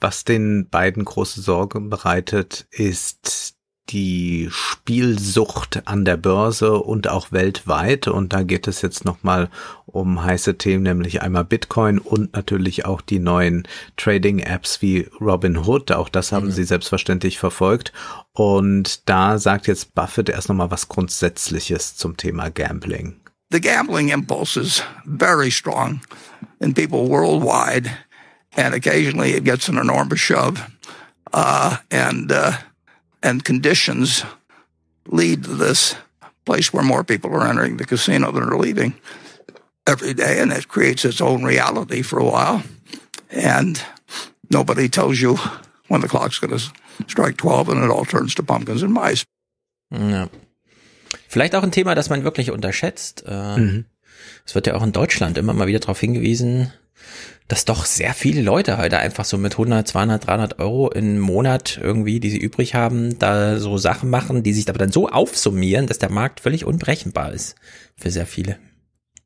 Was 0.01 0.25
den 0.25 0.69
beiden 0.69 1.05
große 1.05 1.41
Sorge 1.41 1.81
bereitet, 1.81 2.67
ist 2.71 3.55
die 3.91 4.49
Spielsucht 4.51 5.83
an 5.87 6.05
der 6.05 6.17
Börse 6.17 6.79
und 6.79 7.09
auch 7.09 7.33
weltweit. 7.33 8.09
Und 8.09 8.33
da 8.33 8.43
geht 8.43 8.67
es 8.67 8.83
jetzt 8.83 9.05
nochmal 9.05 9.51
um 9.87 10.23
heiße 10.23 10.57
Themen, 10.57 10.83
nämlich 10.83 11.23
einmal 11.23 11.45
Bitcoin 11.45 11.99
und 11.99 12.33
natürlich 12.35 12.87
auch 12.87 13.01
die 13.01 13.19
neuen 13.19 13.69
Trading-Apps 13.97 14.81
wie 14.81 15.09
Robinhood. 15.21 15.93
Auch 15.93 16.09
das 16.09 16.33
haben 16.33 16.47
mhm. 16.47 16.53
sie 16.53 16.65
selbstverständlich 16.65 17.39
verfolgt. 17.39 17.93
Und 18.33 19.09
da 19.09 19.39
sagt 19.39 19.67
jetzt 19.67 19.95
Buffett 19.95 20.31
erst 20.31 20.49
nochmal 20.49 20.71
was 20.71 20.89
Grundsätzliches 20.89 21.97
zum 21.97 22.17
Thema 22.17 22.51
Gambling. 22.51 23.21
The 23.51 23.61
gambling 23.61 24.09
impulse 24.09 24.59
is 24.59 24.83
very 25.05 25.51
strong 25.51 26.01
in 26.61 26.75
people 26.75 27.09
worldwide. 27.09 27.91
And 28.57 28.75
occasionally 28.75 29.33
it 29.33 29.45
gets 29.45 29.69
an 29.69 29.79
enormous 29.79 30.21
shove, 30.21 30.71
uh, 31.33 31.79
and 31.91 32.31
uh, 32.33 32.53
and 33.23 33.45
conditions 33.45 34.25
lead 35.07 35.45
to 35.45 35.55
this 35.55 35.95
place 36.45 36.73
where 36.73 36.85
more 36.85 37.05
people 37.05 37.35
are 37.35 37.47
entering 37.47 37.77
the 37.77 37.87
casino 37.87 38.31
than 38.33 38.43
are 38.43 38.59
leaving 38.59 38.95
every 39.87 40.15
day, 40.15 40.41
and 40.41 40.53
it 40.53 40.69
creates 40.69 41.05
its 41.05 41.21
own 41.21 41.43
reality 41.45 42.03
for 42.03 42.19
a 42.19 42.25
while, 42.25 42.63
and 43.31 43.83
nobody 44.51 44.89
tells 44.89 45.21
you 45.21 45.37
when 45.89 46.01
the 46.01 46.09
clock's 46.09 46.39
going 46.39 46.57
to 46.57 46.73
strike 47.09 47.37
12 47.37 47.69
and 47.69 47.85
it 47.85 47.91
all 47.91 48.05
turns 48.05 48.35
to 48.35 48.43
pumpkins 48.43 48.83
and 48.83 48.93
mice. 48.93 49.25
Ja. 49.91 50.29
Vielleicht 51.29 51.55
auch 51.55 51.63
ein 51.63 51.73
Thema, 51.73 51.95
das 51.95 52.11
man 52.11 52.25
wirklich 52.25 52.51
unterschätzt. 52.51 53.25
Äh, 53.27 53.59
mhm. 53.59 53.85
Es 54.47 54.55
wird 54.55 54.67
ja 54.67 54.75
auch 54.75 54.83
in 54.83 54.93
Deutschland 54.93 55.39
immer 55.39 55.53
mal 55.53 55.67
wieder 55.67 55.81
darauf 55.81 56.01
hingewiesen, 56.01 56.73
dass 57.49 57.65
doch 57.65 57.85
sehr 57.85 58.15
viele 58.15 58.43
Leute 58.43 58.79
heute 58.79 58.99
einfach 58.99 59.25
so 59.25 59.37
mit 59.37 59.53
100, 59.53 59.87
200, 59.87 60.27
300 60.27 60.59
Euro 60.59 60.91
im 60.91 61.19
Monat 61.19 61.79
irgendwie, 61.83 62.21
die 62.21 62.31
sie 62.31 62.39
übrig 62.39 62.75
haben, 62.75 63.19
da 63.19 63.59
so 63.59 63.77
Sachen 63.77 64.09
machen, 64.11 64.43
die 64.43 64.53
sich 64.53 64.69
aber 64.69 64.79
dann 64.79 64.93
so 64.93 65.09
aufsummieren, 65.09 65.87
dass 65.87 65.99
der 65.99 66.11
Markt 66.11 66.41
völlig 66.41 66.65
unberechenbar 66.65 67.33
ist 67.33 67.57
für 67.97 68.11
sehr 68.11 68.27
viele. 68.27 68.59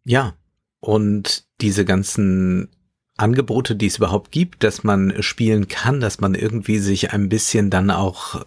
Ja, 0.04 0.34
und 0.80 1.44
diese 1.60 1.84
ganzen 1.84 2.70
Angebote, 3.16 3.76
die 3.76 3.86
es 3.86 3.96
überhaupt 3.96 4.30
gibt, 4.30 4.62
dass 4.64 4.84
man 4.84 5.22
spielen 5.22 5.68
kann, 5.68 6.00
dass 6.00 6.20
man 6.20 6.34
irgendwie 6.34 6.78
sich 6.78 7.12
ein 7.12 7.28
bisschen 7.28 7.68
dann 7.70 7.90
auch 7.90 8.44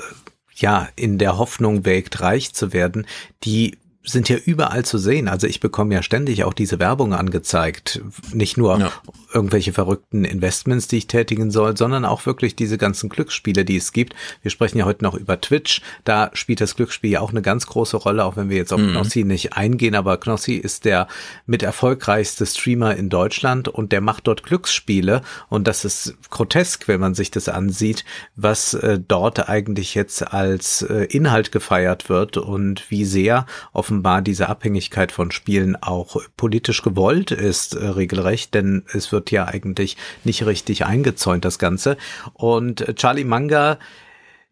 ja 0.56 0.90
in 0.96 1.18
der 1.18 1.38
Hoffnung 1.38 1.86
wägt, 1.86 2.22
reich 2.22 2.54
zu 2.54 2.74
werden, 2.74 3.06
die 3.44 3.78
sind 4.04 4.30
ja 4.30 4.38
überall 4.38 4.84
zu 4.84 4.98
sehen. 4.98 5.28
Also 5.28 5.46
ich 5.46 5.60
bekomme 5.60 5.94
ja 5.94 6.02
ständig 6.02 6.44
auch 6.44 6.54
diese 6.54 6.80
Werbung 6.80 7.14
angezeigt. 7.14 8.02
Nicht 8.34 8.58
nur 8.58 8.80
ja. 8.80 8.92
irgendwelche 9.32 9.74
verrückten 9.74 10.26
Investments, 10.26 10.88
die 10.88 10.98
ich 10.98 11.08
tätigen 11.08 11.52
soll, 11.52 11.78
sondern 11.78 12.06
auch 12.06 12.26
wirklich 12.26 12.56
diese 12.56 12.80
ganzen 12.80 13.10
Glücksspiele, 13.10 13.64
die 13.64 13.78
es 13.78 13.92
gibt. 13.92 14.16
Wir 14.42 14.50
sprechen 14.50 14.80
ja 14.80 14.86
heute 14.86 15.04
noch 15.04 15.14
über 15.14 15.40
Twitch. 15.40 15.82
Da 16.04 16.32
spielt 16.34 16.62
das 16.62 16.76
Glücksspiel 16.76 17.12
ja 17.12 17.20
auch 17.20 17.30
eine 17.30 17.44
ganz 17.44 17.68
große 17.68 17.96
Rolle, 17.98 18.26
auch 18.26 18.38
wenn 18.38 18.50
wir 18.50 18.58
jetzt 18.58 18.74
auf 18.74 18.82
mhm. 18.82 18.92
Knossi 18.92 19.24
nicht 19.24 19.54
eingehen. 19.54 19.94
Aber 19.94 20.18
Knossi 20.18 20.56
ist 20.56 20.86
der 20.86 21.08
mit 21.46 21.62
erfolgreichste 21.62 22.48
Streamer 22.48 22.96
in 22.96 23.10
Deutschland 23.10 23.68
und 23.68 23.92
der 23.92 24.02
macht 24.02 24.26
dort 24.26 24.42
Glücksspiele. 24.42 25.22
Und 25.48 25.68
das 25.68 25.86
ist 25.86 26.16
grotesk, 26.32 26.88
wenn 26.88 27.00
man 27.00 27.14
sich 27.14 27.30
das 27.30 27.50
ansieht, 27.50 28.04
was 28.36 28.74
äh, 28.74 29.00
dort 29.00 29.48
eigentlich 29.48 29.94
jetzt 29.94 30.34
als 30.34 30.82
äh, 30.82 31.06
Inhalt 31.06 31.52
gefeiert 31.52 32.10
wird 32.10 32.38
und 32.38 32.90
wie 32.90 33.06
sehr 33.06 33.46
auf 33.74 33.91
offenbar 33.92 34.22
diese 34.22 34.48
Abhängigkeit 34.48 35.12
von 35.12 35.32
Spielen 35.32 35.76
auch 35.76 36.16
politisch 36.38 36.82
gewollt 36.82 37.32
ist, 37.32 37.74
äh, 37.74 37.88
regelrecht, 37.88 38.54
denn 38.54 38.86
es 38.94 39.12
wird 39.12 39.32
ja 39.32 39.48
eigentlich 39.48 39.98
nicht 40.24 40.46
richtig 40.46 40.86
eingezäunt, 40.86 41.44
das 41.44 41.60
Ganze. 41.60 41.98
Und 42.32 42.96
Charlie 42.96 43.26
Manga 43.26 43.80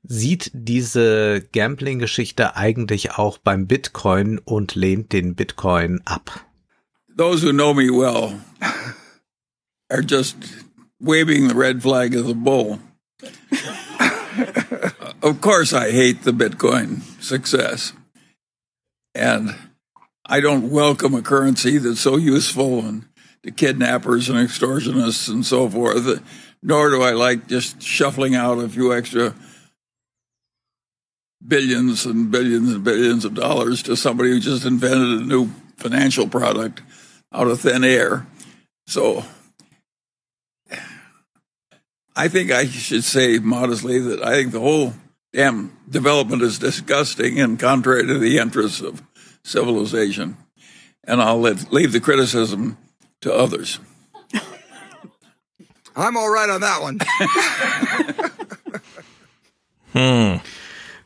sieht 0.03 0.51
diese 0.53 1.41
Gambling-Geschichte 1.53 2.57
eigentlich 2.57 3.11
auch 3.11 3.37
beim 3.37 3.65
Bitcoin 3.65 4.39
und 4.39 4.75
lehnt 4.75 5.13
den 5.13 5.35
Bitcoin 5.35 6.01
ab. 6.03 6.45
Those 7.17 7.45
who 7.45 7.53
know 7.53 7.73
me 7.73 7.89
well 7.89 8.41
are 9.89 10.03
just 10.05 10.35
waving 10.99 11.47
the 11.47 11.55
red 11.55 11.81
flag 11.81 12.13
of 12.13 12.27
the 12.27 12.33
bull. 12.33 12.79
of 15.21 15.39
course 15.39 15.73
I 15.73 15.91
hate 15.91 16.23
the 16.23 16.33
Bitcoin 16.33 17.03
success. 17.21 17.93
And 19.19 19.53
I 20.25 20.39
don't 20.39 20.69
welcome 20.69 21.13
a 21.13 21.21
currency 21.21 21.77
that's 21.77 21.99
so 21.99 22.15
useful 22.15 22.79
and 22.79 23.05
to 23.43 23.51
kidnappers 23.51 24.29
and 24.29 24.37
extortionists 24.37 25.27
and 25.27 25.45
so 25.45 25.69
forth. 25.69 26.23
Nor 26.63 26.89
do 26.89 27.01
I 27.01 27.11
like 27.11 27.47
just 27.47 27.81
shuffling 27.81 28.33
out 28.33 28.59
a 28.59 28.69
few 28.69 28.93
extra 28.93 29.35
billions 31.45 32.05
and 32.05 32.31
billions 32.31 32.73
and 32.73 32.81
billions 32.81 33.25
of 33.25 33.33
dollars 33.33 33.83
to 33.83 33.97
somebody 33.97 34.29
who 34.29 34.39
just 34.39 34.65
invented 34.65 35.21
a 35.21 35.25
new 35.25 35.49
financial 35.75 36.29
product 36.29 36.81
out 37.33 37.47
of 37.47 37.59
thin 37.59 37.83
air. 37.83 38.25
So 38.87 39.25
I 42.15 42.29
think 42.29 42.51
I 42.51 42.67
should 42.67 43.03
say 43.03 43.37
modestly 43.39 43.99
that 43.99 44.23
I 44.23 44.35
think 44.35 44.53
the 44.53 44.61
whole 44.61 44.93
damn 45.33 45.77
development 45.89 46.41
is 46.41 46.59
disgusting 46.59 47.39
and 47.39 47.59
contrary 47.59 48.05
to 48.07 48.17
the 48.17 48.37
interests 48.37 48.81
of 48.81 49.01
civilization. 49.49 50.37
And 51.03 51.21
I'll 51.21 51.39
let, 51.39 51.71
leave 51.71 51.91
the 51.91 51.99
criticism 51.99 52.77
to 53.21 53.33
others. 53.33 53.79
I'm 55.95 56.15
all 56.17 56.29
right 56.29 56.49
on 56.49 56.61
that 56.61 56.81
one. 56.81 56.99
hmm. 59.93 60.37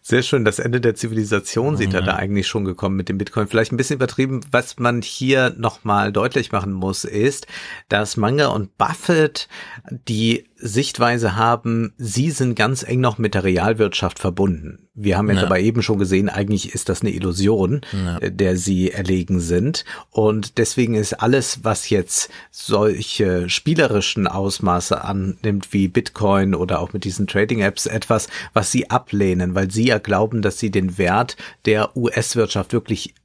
Sehr 0.06 0.22
schön. 0.22 0.44
Das 0.44 0.60
Ende 0.60 0.82
der 0.82 0.96
Zivilisation 0.96 1.78
sieht 1.78 1.92
mhm. 1.92 1.96
er 1.96 2.02
da 2.02 2.16
eigentlich 2.16 2.48
schon 2.48 2.66
gekommen 2.66 2.98
mit 2.98 3.08
dem 3.08 3.18
Bitcoin. 3.18 3.48
Vielleicht 3.48 3.72
ein 3.72 3.78
bisschen 3.78 3.96
übertrieben. 3.96 4.42
Was 4.52 4.78
man 4.78 5.02
hier 5.02 5.56
nochmal 5.58 6.12
deutlich 6.12 6.52
machen 6.52 6.74
muss, 6.74 7.06
ist, 7.06 7.48
dass 7.88 8.18
Manga 8.18 8.48
und 8.48 8.78
Buffett 8.78 9.48
die 9.90 10.50
Sichtweise 10.66 11.36
haben, 11.36 11.94
sie 11.98 12.32
sind 12.32 12.56
ganz 12.56 12.84
eng 12.84 13.02
noch 13.02 13.18
mit 13.18 13.34
der 13.34 13.44
Realwirtschaft 13.44 14.18
verbunden. 14.18 14.88
Wir 14.94 15.18
haben 15.18 15.28
jetzt 15.28 15.40
ja. 15.40 15.46
aber 15.46 15.60
eben 15.60 15.82
schon 15.82 16.00
gesehen, 16.00 16.30
eigentlich 16.30 16.74
ist 16.74 16.88
das 16.88 17.02
eine 17.02 17.12
Illusion, 17.12 17.82
ja. 17.92 18.20
Äh, 18.20 18.32
der 18.32 18.56
sie 18.56 18.92
erlegen 18.92 19.42
sind. 19.42 19.84
Und 20.10 20.58
deswegen 20.58 20.96
ist 20.96 21.14
alles, 21.22 21.64
was 21.64 21.90
jetzt 21.90 22.30
solche 22.50 23.50
spielerischen 23.50 24.26
Ausmaße 24.26 25.04
annimmt, 25.04 25.74
wie 25.74 25.90
Bitcoin 25.90 26.56
oder 26.56 26.80
auch 26.80 26.94
mit 26.94 27.04
diesen 27.04 27.28
Trading-Apps, 27.28 27.86
etwas, 27.86 28.30
was 28.54 28.72
sie 28.72 28.90
ablehnen, 28.90 29.56
weil 29.56 29.70
sie 29.70 29.88
ja 29.88 29.98
glauben, 29.98 30.42
dass 30.42 30.60
sie 30.60 30.72
den 30.72 30.98
Wert 30.98 31.36
der 31.66 31.98
US-Wirtschaft 31.98 32.72
wirklich 32.72 33.16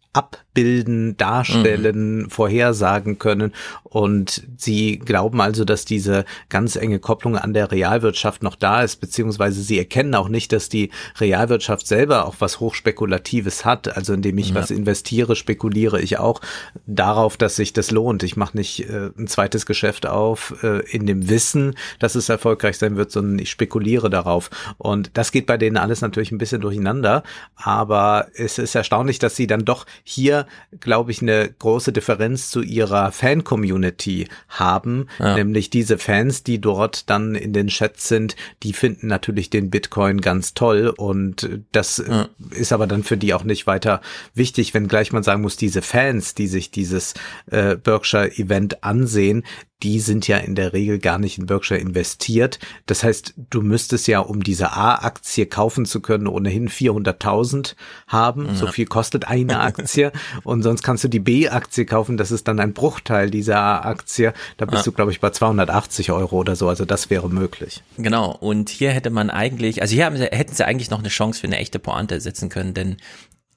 abbilden, 0.59 1.17
darstellen, 1.17 2.23
mhm. 2.23 2.31
vorhersagen 2.31 3.19
können. 3.19 3.53
Und 3.85 4.43
sie 4.57 4.99
glauben 4.99 5.41
also, 5.41 5.65
dass 5.65 5.85
diese 5.85 6.25
ganz 6.49 6.77
enge 6.77 6.99
Kopplung 6.99 7.37
an 7.37 7.55
der 7.55 7.71
Realwirtschaft 7.71 8.43
noch 8.43 8.57
da 8.57 8.83
ist, 8.83 8.97
beziehungsweise 8.97 9.63
sie 9.63 9.79
erkennen 9.79 10.15
auch 10.15 10.29
nicht, 10.29 10.53
dass 10.53 10.69
die 10.69 10.91
Realwirtschaft 11.19 11.87
selber 11.87 12.27
auch 12.27 12.37
was 12.41 12.61
Hochspekulatives 12.61 13.65
hat. 13.65 13.97
Also 13.97 14.13
indem 14.13 14.37
ich 14.39 14.51
ja. 14.51 14.57
was 14.57 14.71
investiere, 14.71 15.37
spekuliere 15.37 16.01
ich 16.01 16.19
auch 16.19 16.41
darauf, 16.87 17.37
dass 17.37 17.57
sich 17.57 17.73
das 17.73 17.91
lohnt. 17.91 18.23
Ich 18.23 18.37
mache 18.37 18.57
nicht 18.57 18.89
äh, 18.89 19.11
ein 19.17 19.27
zweites 19.27 19.65
Geschäft 19.65 20.07
auf 20.07 20.55
äh, 20.63 20.81
in 20.91 21.07
dem 21.07 21.29
Wissen, 21.29 21.75
dass 21.99 22.15
es 22.15 22.29
erfolgreich 22.29 22.79
sein 22.79 22.97
wird, 22.97 23.11
sondern 23.11 23.39
ich 23.39 23.51
spekuliere 23.51 24.11
darauf. 24.11 24.51
Und 24.77 25.11
das 25.15 25.33
geht 25.33 25.47
bei 25.47 25.57
denen 25.57 25.77
alles 25.77 26.01
natürlich 26.01 26.33
ein 26.33 26.39
bisschen 26.39 26.61
durcheinander. 26.61 27.23
Aber 27.57 28.27
es 28.35 28.59
ist 28.59 28.75
erstaunlich, 28.75 29.19
dass 29.19 29.37
sie 29.37 29.47
dann 29.47 29.65
doch 29.65 29.87
hier, 30.03 30.47
glaube 30.81 31.11
ich, 31.11 31.23
eine 31.23 31.49
große 31.59 31.93
Differenz 31.93 32.51
zu 32.51 32.63
ihrer 32.63 33.13
Fan-Community 33.13 34.29
haben, 34.49 35.07
ja. 35.19 35.35
nämlich 35.35 35.71
diese 35.71 35.99
Fans, 35.99 36.43
die 36.43 36.61
dort 36.61 37.11
dann 37.11 37.35
in 37.35 37.53
den 37.53 37.69
Chats 37.69 38.09
sind, 38.09 38.37
die 38.63 38.73
finden 38.73 39.09
natürlich 39.09 39.51
den 39.51 39.71
Bitcoin 39.71 40.21
ganz 40.21 40.55
toll 40.55 40.93
und 40.97 41.49
das 41.73 42.03
ja. 42.07 42.29
ist 42.51 42.73
aber 42.73 42.87
dann 42.87 43.03
für 43.03 43.17
die 43.17 43.35
auch 43.35 43.45
nicht 43.45 43.67
weiter 43.67 44.01
wichtig, 44.35 44.75
wenn 44.75 44.89
gleich 44.89 45.13
man 45.13 45.23
sagen 45.23 45.43
muss, 45.43 45.57
diese 45.57 45.83
Fans, 45.83 46.35
die 46.35 46.47
sich 46.47 46.71
dieses 46.71 47.15
äh, 47.51 47.77
Berkshire-Event 47.77 48.85
ansehen, 48.85 49.45
die 49.83 50.01
sind 50.01 50.27
ja 50.27 50.39
in 50.39 50.57
der 50.57 50.73
Regel 50.73 50.99
gar 50.99 51.19
nicht 51.19 51.39
in 51.39 51.47
Berkshire 51.47 51.79
investiert. 51.79 52.59
Das 52.87 53.05
heißt, 53.05 53.35
du 53.51 53.63
müsstest 53.63 54.09
ja, 54.09 54.19
um 54.19 54.43
diese 54.43 54.73
A-Aktie 54.73 55.47
kaufen 55.47 55.87
zu 55.87 56.01
können, 56.01 56.27
ohnehin 56.27 56.69
400.000 56.69 57.77
haben. 58.09 58.47
Ja. 58.47 58.55
So 58.55 58.67
viel 58.67 58.87
kostet 58.87 59.29
eine 59.29 59.61
Aktie. 59.61 60.11
Und 60.43 60.63
sonst 60.63 60.83
kannst 60.83 61.05
du 61.05 61.09
die 61.09 61.21
B-Aktie 61.21 61.85
kaufen. 61.85 62.17
Das 62.17 62.33
ist 62.33 62.49
dann 62.49 62.59
ein 62.59 62.73
Bruchteil 62.73 63.31
dieser 63.31 63.61
A-Aktie. 63.61 64.33
Da 64.57 64.67
bist 64.67 64.85
ja. 64.85 64.91
du, 64.91 64.93
glaube 64.93 65.13
ich, 65.13 65.21
bei 65.21 65.31
280 65.31 66.11
Euro 66.11 66.39
oder 66.39 66.57
so. 66.57 66.69
Also 66.69 66.85
das 66.85 67.09
wäre 67.09 67.31
möglich. 67.31 67.85
Genau. 67.99 68.33
Und 68.33 68.71
hier 68.71 68.91
hätte 68.91 69.11
man 69.11 69.31
eigentlich, 69.31 69.81
also 69.81 69.95
hier 69.95 70.07
haben 70.07 70.17
sie, 70.17 70.25
hätten 70.25 70.55
sie 70.55 70.67
eigentlich 70.67 70.91
noch 70.91 70.99
eine 70.99 71.09
Chance 71.09 71.41
für 71.41 71.47
eine 71.47 71.59
echte 71.59 71.79
Pointe 71.79 72.21
setzen 72.21 72.49
können, 72.49 72.75
denn 72.75 72.97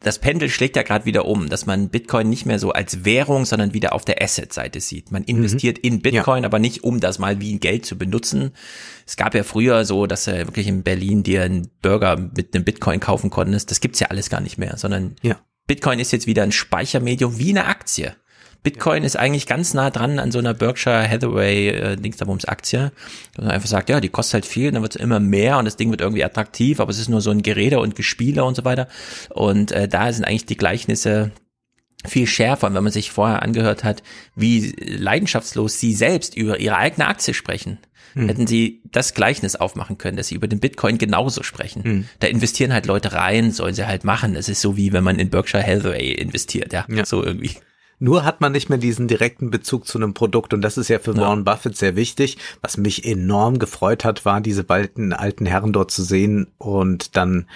das 0.03 0.17
Pendel 0.17 0.49
schlägt 0.49 0.75
ja 0.75 0.81
gerade 0.81 1.05
wieder 1.05 1.25
um, 1.25 1.47
dass 1.47 1.67
man 1.67 1.89
Bitcoin 1.89 2.27
nicht 2.27 2.47
mehr 2.47 2.57
so 2.57 2.71
als 2.71 3.05
Währung, 3.05 3.45
sondern 3.45 3.73
wieder 3.73 3.93
auf 3.93 4.03
der 4.03 4.21
Asset-Seite 4.21 4.79
sieht. 4.79 5.11
Man 5.11 5.23
investiert 5.23 5.77
mhm. 5.77 5.83
in 5.83 6.01
Bitcoin, 6.01 6.43
ja. 6.43 6.47
aber 6.47 6.57
nicht 6.57 6.83
um 6.83 6.99
das 6.99 7.19
mal 7.19 7.39
wie 7.39 7.59
Geld 7.59 7.85
zu 7.85 7.97
benutzen. 7.97 8.51
Es 9.05 9.15
gab 9.15 9.35
ja 9.35 9.43
früher 9.43 9.85
so, 9.85 10.07
dass 10.07 10.25
du 10.25 10.31
wirklich 10.31 10.67
in 10.67 10.81
Berlin 10.81 11.21
dir 11.21 11.43
einen 11.43 11.69
Burger 11.83 12.17
mit 12.17 12.55
einem 12.55 12.65
Bitcoin 12.65 12.99
kaufen 12.99 13.29
konntest. 13.29 13.69
Das 13.69 13.79
gibt's 13.79 13.99
ja 13.99 14.07
alles 14.07 14.31
gar 14.31 14.41
nicht 14.41 14.57
mehr, 14.57 14.75
sondern 14.77 15.15
ja. 15.21 15.39
Bitcoin 15.67 15.99
ist 15.99 16.11
jetzt 16.11 16.25
wieder 16.25 16.41
ein 16.43 16.51
Speichermedium 16.51 17.37
wie 17.37 17.51
eine 17.51 17.65
Aktie. 17.65 18.15
Bitcoin 18.63 19.03
ist 19.03 19.15
eigentlich 19.15 19.47
ganz 19.47 19.73
nah 19.73 19.89
dran 19.89 20.19
an 20.19 20.31
so 20.31 20.39
einer 20.39 20.53
Berkshire 20.53 21.09
Hathaway 21.09 21.69
äh, 21.69 21.95
Dingsdabums 21.95 22.45
Aktie. 22.45 22.91
Dass 23.33 23.45
man 23.45 23.53
einfach 23.53 23.67
sagt, 23.67 23.89
ja, 23.89 23.99
die 23.99 24.09
kostet 24.09 24.35
halt 24.35 24.45
viel, 24.45 24.71
dann 24.71 24.81
wird 24.83 24.95
es 24.95 25.01
immer 25.01 25.19
mehr 25.19 25.57
und 25.57 25.65
das 25.65 25.77
Ding 25.77 25.89
wird 25.89 26.01
irgendwie 26.01 26.23
attraktiv, 26.23 26.79
aber 26.79 26.91
es 26.91 26.99
ist 26.99 27.09
nur 27.09 27.21
so 27.21 27.31
ein 27.31 27.41
Gerede 27.41 27.79
und 27.79 27.95
Gespiele 27.95 28.43
und 28.43 28.55
so 28.55 28.63
weiter. 28.63 28.87
Und 29.29 29.71
äh, 29.71 29.87
da 29.87 30.11
sind 30.13 30.25
eigentlich 30.25 30.45
die 30.45 30.57
Gleichnisse 30.57 31.31
viel 32.05 32.27
schärfer, 32.27 32.67
und 32.67 32.73
wenn 32.73 32.83
man 32.83 32.93
sich 32.93 33.11
vorher 33.11 33.43
angehört 33.43 33.83
hat, 33.83 34.01
wie 34.35 34.73
leidenschaftslos 34.77 35.79
sie 35.79 35.93
selbst 35.93 36.35
über 36.35 36.59
ihre 36.59 36.77
eigene 36.77 37.07
Aktie 37.07 37.33
sprechen. 37.33 37.79
Hm. 38.13 38.27
Hätten 38.27 38.47
sie 38.47 38.81
das 38.91 39.13
Gleichnis 39.13 39.55
aufmachen 39.55 39.97
können, 39.97 40.17
dass 40.17 40.27
sie 40.27 40.35
über 40.35 40.47
den 40.47 40.59
Bitcoin 40.59 40.97
genauso 40.97 41.43
sprechen. 41.43 41.83
Hm. 41.83 42.05
Da 42.19 42.27
investieren 42.27 42.73
halt 42.73 42.85
Leute 42.85 43.13
rein, 43.13 43.51
sollen 43.51 43.73
sie 43.73 43.85
halt 43.85 44.03
machen. 44.03 44.35
Es 44.35 44.49
ist 44.49 44.61
so 44.61 44.75
wie 44.75 44.91
wenn 44.93 45.03
man 45.03 45.19
in 45.19 45.29
Berkshire 45.29 45.65
Hathaway 45.65 46.11
investiert, 46.11 46.73
ja, 46.73 46.85
ja. 46.89 47.05
so 47.05 47.23
irgendwie. 47.23 47.51
Nur 48.03 48.25
hat 48.25 48.41
man 48.41 48.51
nicht 48.51 48.67
mehr 48.67 48.79
diesen 48.79 49.07
direkten 49.07 49.51
Bezug 49.51 49.85
zu 49.85 49.99
einem 49.99 50.15
Produkt 50.15 50.55
und 50.55 50.61
das 50.63 50.75
ist 50.75 50.87
ja 50.87 50.97
für 50.97 51.13
ja. 51.13 51.21
Warren 51.21 51.43
Buffett 51.43 51.77
sehr 51.77 51.95
wichtig. 51.95 52.39
Was 52.59 52.75
mich 52.75 53.05
enorm 53.05 53.59
gefreut 53.59 54.03
hat, 54.03 54.25
war 54.25 54.41
diese 54.41 54.63
beiden 54.63 55.13
alten 55.13 55.45
Herren 55.45 55.71
dort 55.71 55.91
zu 55.91 56.01
sehen 56.01 56.47
und 56.57 57.15
dann 57.15 57.47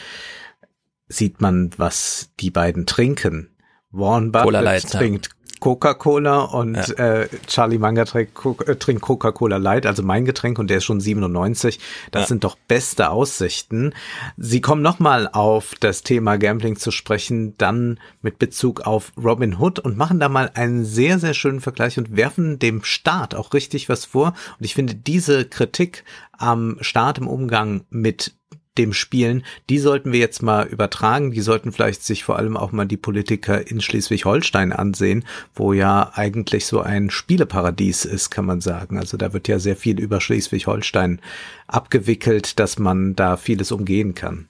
sieht 1.07 1.41
man, 1.41 1.71
was 1.77 2.29
die 2.39 2.51
beiden 2.51 2.85
trinken. 2.85 3.49
Warren 3.89 4.31
Buffett 4.31 4.87
trinkt 4.87 5.34
Coca-Cola 5.65 6.41
und 6.41 6.75
ja. 6.75 7.21
äh, 7.21 7.27
Charlie 7.47 7.79
Manga 7.79 8.05
trinkt, 8.05 8.33
äh, 8.67 8.75
trinkt 8.75 9.01
Coca-Cola 9.01 9.57
Light, 9.57 9.87
also 9.87 10.03
mein 10.03 10.23
Getränk 10.23 10.59
und 10.59 10.69
der 10.69 10.77
ist 10.77 10.83
schon 10.83 10.99
97. 10.99 11.79
Das 12.11 12.21
ja. 12.21 12.27
sind 12.27 12.43
doch 12.43 12.55
beste 12.67 13.09
Aussichten. 13.09 13.91
Sie 14.37 14.61
kommen 14.61 14.83
nochmal 14.83 15.27
auf 15.27 15.73
das 15.79 16.03
Thema 16.03 16.37
Gambling 16.37 16.75
zu 16.75 16.91
sprechen, 16.91 17.57
dann 17.57 17.99
mit 18.21 18.37
Bezug 18.37 18.81
auf 18.81 19.11
Robin 19.17 19.57
Hood 19.59 19.79
und 19.79 19.97
machen 19.97 20.19
da 20.19 20.29
mal 20.29 20.51
einen 20.53 20.85
sehr, 20.85 21.17
sehr 21.17 21.33
schönen 21.33 21.61
Vergleich 21.61 21.97
und 21.97 22.15
werfen 22.15 22.59
dem 22.59 22.83
Staat 22.83 23.33
auch 23.33 23.51
richtig 23.55 23.89
was 23.89 24.05
vor. 24.05 24.35
Und 24.59 24.65
ich 24.65 24.75
finde 24.75 24.93
diese 24.93 25.45
Kritik 25.45 26.03
am 26.31 26.77
Staat 26.81 27.17
im 27.17 27.27
Umgang 27.27 27.85
mit 27.89 28.35
dem 28.77 28.93
Spielen, 28.93 29.43
die 29.69 29.79
sollten 29.79 30.11
wir 30.11 30.19
jetzt 30.19 30.41
mal 30.41 30.67
übertragen. 30.67 31.31
Die 31.31 31.41
sollten 31.41 31.71
vielleicht 31.71 32.03
sich 32.03 32.23
vor 32.23 32.37
allem 32.37 32.57
auch 32.57 32.71
mal 32.71 32.85
die 32.85 32.97
Politiker 32.97 33.67
in 33.67 33.81
Schleswig-Holstein 33.81 34.73
ansehen, 34.73 35.25
wo 35.53 35.73
ja 35.73 36.11
eigentlich 36.15 36.65
so 36.65 36.81
ein 36.81 37.09
Spieleparadies 37.09 38.05
ist, 38.05 38.29
kann 38.29 38.45
man 38.45 38.61
sagen. 38.61 38.97
Also 38.97 39.17
da 39.17 39.33
wird 39.33 39.47
ja 39.47 39.59
sehr 39.59 39.75
viel 39.75 39.99
über 39.99 40.21
Schleswig-Holstein 40.21 41.19
abgewickelt, 41.67 42.59
dass 42.59 42.79
man 42.79 43.15
da 43.15 43.37
vieles 43.37 43.71
umgehen 43.71 44.13
kann. 44.15 44.47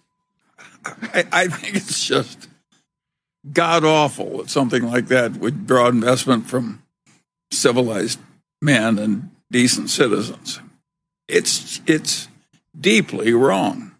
I, 1.14 1.24
I 1.32 1.48
think 1.48 1.76
it's 1.76 2.08
just 2.08 2.50
god 3.54 3.84
awful 3.84 4.38
that 4.38 4.50
something 4.50 4.84
like 4.84 5.08
that 5.08 5.40
would 5.40 5.68
draw 5.68 5.88
investment 5.88 6.48
from 6.48 6.82
civilized 7.52 8.20
men 8.62 9.00
and 9.00 9.32
decent 9.52 9.90
citizens. 9.90 10.60
It's 11.28 11.82
it's 11.86 12.28
deeply 12.80 13.34
wrong. 13.34 13.95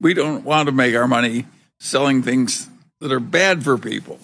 We 0.00 0.14
don't 0.14 0.44
want 0.44 0.68
to 0.68 0.72
make 0.72 0.94
our 0.94 1.08
money 1.08 1.46
selling 1.80 2.22
things 2.22 2.68
that 3.00 3.12
are 3.12 3.20
bad 3.20 3.62
for 3.62 3.78
people. 3.78 4.18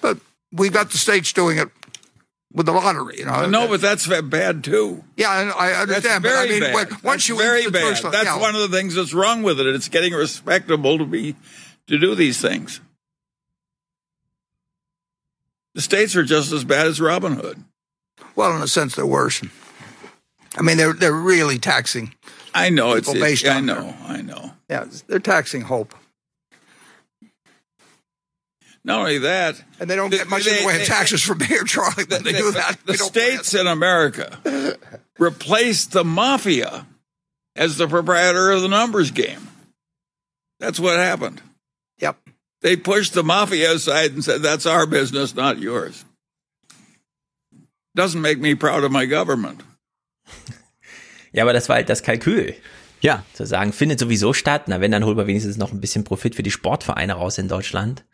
But 0.00 0.18
we 0.52 0.68
got 0.68 0.90
the 0.90 0.98
states 0.98 1.32
doing 1.32 1.58
it 1.58 1.68
with 2.52 2.66
the 2.66 2.72
lottery, 2.72 3.18
you 3.18 3.26
know. 3.26 3.46
No, 3.46 3.68
but 3.68 3.80
that's 3.80 4.06
bad 4.22 4.64
too. 4.64 5.04
Yeah, 5.16 5.52
I 5.56 5.72
understand. 5.72 6.24
That's 6.24 6.34
very 6.34 6.60
but 6.60 6.70
I 6.70 6.72
mean, 6.72 6.90
bad. 6.90 7.02
once 7.02 7.02
that's 7.02 7.28
you 7.28 7.36
very 7.36 7.70
bad. 7.70 7.82
First, 7.82 8.10
that's 8.10 8.24
yeah. 8.24 8.40
one 8.40 8.54
of 8.54 8.60
the 8.62 8.76
things 8.76 8.94
that's 8.94 9.12
wrong 9.12 9.42
with 9.42 9.60
it. 9.60 9.66
It's 9.66 9.88
getting 9.88 10.14
respectable 10.14 10.98
to 10.98 11.04
be 11.04 11.36
to 11.86 11.98
do 11.98 12.14
these 12.14 12.40
things. 12.40 12.80
The 15.74 15.82
states 15.82 16.16
are 16.16 16.24
just 16.24 16.52
as 16.52 16.64
bad 16.64 16.86
as 16.86 17.00
Robin 17.00 17.34
Hood. 17.34 17.62
Well, 18.34 18.56
in 18.56 18.62
a 18.62 18.68
sense, 18.68 18.96
they're 18.96 19.06
worse. 19.06 19.42
I 20.56 20.62
mean, 20.62 20.78
they're 20.78 20.94
they're 20.94 21.12
really 21.12 21.58
taxing 21.58 22.14
I 22.56 22.70
know 22.70 22.94
it's, 22.94 23.08
it's 23.12 23.44
I 23.44 23.60
know, 23.60 23.94
I 24.06 24.22
know. 24.22 24.52
Yeah, 24.70 24.86
they're 25.06 25.18
taxing 25.18 25.60
hope. 25.60 25.94
Not 28.82 29.00
only 29.00 29.18
that, 29.18 29.62
and 29.78 29.90
they 29.90 29.96
don't 29.96 30.10
get 30.10 30.28
much 30.28 30.44
they, 30.44 30.56
in 30.56 30.62
the 30.62 30.66
way 30.66 30.80
of 30.80 30.86
taxes 30.86 31.22
from 31.22 31.40
here, 31.40 31.64
Charlie. 31.64 32.04
When 32.04 32.22
they, 32.22 32.32
they 32.32 32.38
do 32.38 32.52
that, 32.52 32.78
the 32.86 32.94
states 32.94 33.52
in 33.52 33.66
America 33.66 34.78
replaced 35.18 35.92
the 35.92 36.04
mafia 36.04 36.86
as 37.56 37.76
the 37.76 37.88
proprietor 37.88 38.52
of 38.52 38.62
the 38.62 38.68
numbers 38.68 39.10
game. 39.10 39.48
That's 40.60 40.80
what 40.80 40.98
happened. 40.98 41.42
Yep. 41.98 42.16
They 42.62 42.76
pushed 42.76 43.12
the 43.12 43.24
mafia 43.24 43.72
aside 43.72 44.12
and 44.12 44.24
said, 44.24 44.40
"That's 44.40 44.66
our 44.66 44.86
business, 44.86 45.34
not 45.34 45.58
yours." 45.58 46.04
Doesn't 47.94 48.22
make 48.22 48.38
me 48.38 48.54
proud 48.54 48.84
of 48.84 48.92
my 48.92 49.04
government. 49.04 49.62
Ja, 51.32 51.42
aber 51.42 51.52
das 51.52 51.68
war 51.68 51.76
halt 51.76 51.88
das 51.88 52.02
Kalkül. 52.02 52.54
Ja. 53.00 53.24
Zu 53.34 53.46
sagen, 53.46 53.72
findet 53.72 54.00
sowieso 54.00 54.32
statt, 54.32 54.64
na 54.66 54.80
wenn, 54.80 54.90
dann 54.90 55.04
holen 55.04 55.16
wir 55.16 55.26
wenigstens 55.26 55.58
noch 55.58 55.72
ein 55.72 55.80
bisschen 55.80 56.04
Profit 56.04 56.34
für 56.34 56.42
die 56.42 56.50
Sportvereine 56.50 57.14
raus 57.14 57.38
in 57.38 57.48
Deutschland. 57.48 58.04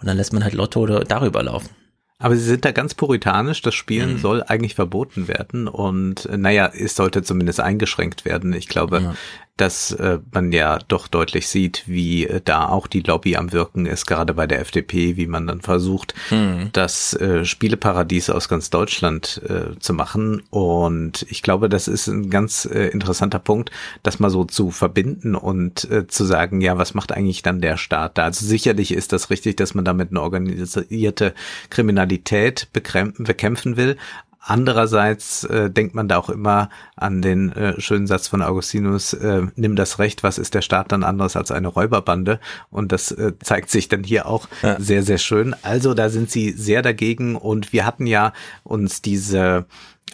Und 0.00 0.08
dann 0.08 0.16
lässt 0.16 0.32
man 0.32 0.42
halt 0.42 0.54
Lotto 0.54 0.86
darüber 1.04 1.42
laufen. 1.42 1.70
Aber 2.18 2.36
sie 2.36 2.44
sind 2.44 2.64
da 2.64 2.70
ganz 2.70 2.94
puritanisch. 2.94 3.62
Das 3.62 3.74
Spielen 3.74 4.14
mhm. 4.14 4.18
soll 4.18 4.42
eigentlich 4.42 4.74
verboten 4.74 5.26
werden 5.26 5.66
und 5.66 6.26
äh, 6.26 6.36
naja, 6.36 6.70
es 6.72 6.94
sollte 6.94 7.22
zumindest 7.22 7.60
eingeschränkt 7.60 8.24
werden. 8.24 8.52
Ich 8.52 8.68
glaube, 8.68 9.00
ja 9.02 9.14
dass 9.62 9.92
äh, 9.92 10.18
man 10.32 10.50
ja 10.50 10.80
doch 10.88 11.06
deutlich 11.06 11.46
sieht, 11.46 11.84
wie 11.86 12.26
äh, 12.26 12.40
da 12.44 12.68
auch 12.68 12.88
die 12.88 12.98
Lobby 12.98 13.36
am 13.36 13.52
Wirken 13.52 13.86
ist, 13.86 14.06
gerade 14.06 14.34
bei 14.34 14.48
der 14.48 14.58
FDP, 14.58 15.16
wie 15.16 15.28
man 15.28 15.46
dann 15.46 15.60
versucht, 15.60 16.16
hm. 16.30 16.70
das 16.72 17.14
äh, 17.14 17.44
Spieleparadies 17.44 18.28
aus 18.28 18.48
ganz 18.48 18.70
Deutschland 18.70 19.40
äh, 19.48 19.78
zu 19.78 19.94
machen. 19.94 20.42
Und 20.50 21.24
ich 21.30 21.42
glaube, 21.42 21.68
das 21.68 21.86
ist 21.86 22.08
ein 22.08 22.28
ganz 22.28 22.64
äh, 22.64 22.88
interessanter 22.88 23.38
Punkt, 23.38 23.70
das 24.02 24.18
mal 24.18 24.30
so 24.30 24.42
zu 24.42 24.72
verbinden 24.72 25.36
und 25.36 25.88
äh, 25.92 26.08
zu 26.08 26.24
sagen, 26.24 26.60
ja, 26.60 26.76
was 26.76 26.94
macht 26.94 27.12
eigentlich 27.12 27.42
dann 27.42 27.60
der 27.60 27.76
Staat 27.76 28.18
da? 28.18 28.24
Also 28.24 28.44
sicherlich 28.44 28.90
ist 28.92 29.12
das 29.12 29.30
richtig, 29.30 29.58
dass 29.58 29.74
man 29.74 29.84
damit 29.84 30.10
eine 30.10 30.22
organisierte 30.22 31.34
Kriminalität 31.70 32.66
bekämpfen 32.72 33.76
will, 33.76 33.96
Andererseits 34.44 35.44
äh, 35.44 35.70
denkt 35.70 35.94
man 35.94 36.08
da 36.08 36.18
auch 36.18 36.28
immer 36.28 36.68
an 36.96 37.22
den 37.22 37.52
äh, 37.52 37.80
schönen 37.80 38.08
Satz 38.08 38.26
von 38.26 38.42
Augustinus, 38.42 39.12
äh, 39.12 39.42
nimm 39.54 39.76
das 39.76 40.00
Recht, 40.00 40.24
was 40.24 40.36
ist 40.36 40.54
der 40.54 40.62
Staat 40.62 40.90
dann 40.90 41.04
anderes 41.04 41.36
als 41.36 41.52
eine 41.52 41.68
Räuberbande? 41.68 42.40
Und 42.68 42.90
das 42.90 43.12
äh, 43.12 43.34
zeigt 43.38 43.70
sich 43.70 43.88
dann 43.88 44.02
hier 44.02 44.26
auch 44.26 44.48
ja. 44.62 44.80
sehr, 44.80 45.04
sehr 45.04 45.18
schön. 45.18 45.54
Also 45.62 45.94
da 45.94 46.08
sind 46.08 46.28
sie 46.28 46.50
sehr 46.50 46.82
dagegen 46.82 47.36
und 47.36 47.72
wir 47.72 47.86
hatten 47.86 48.06
ja 48.08 48.32
uns 48.64 49.00
diese 49.00 49.66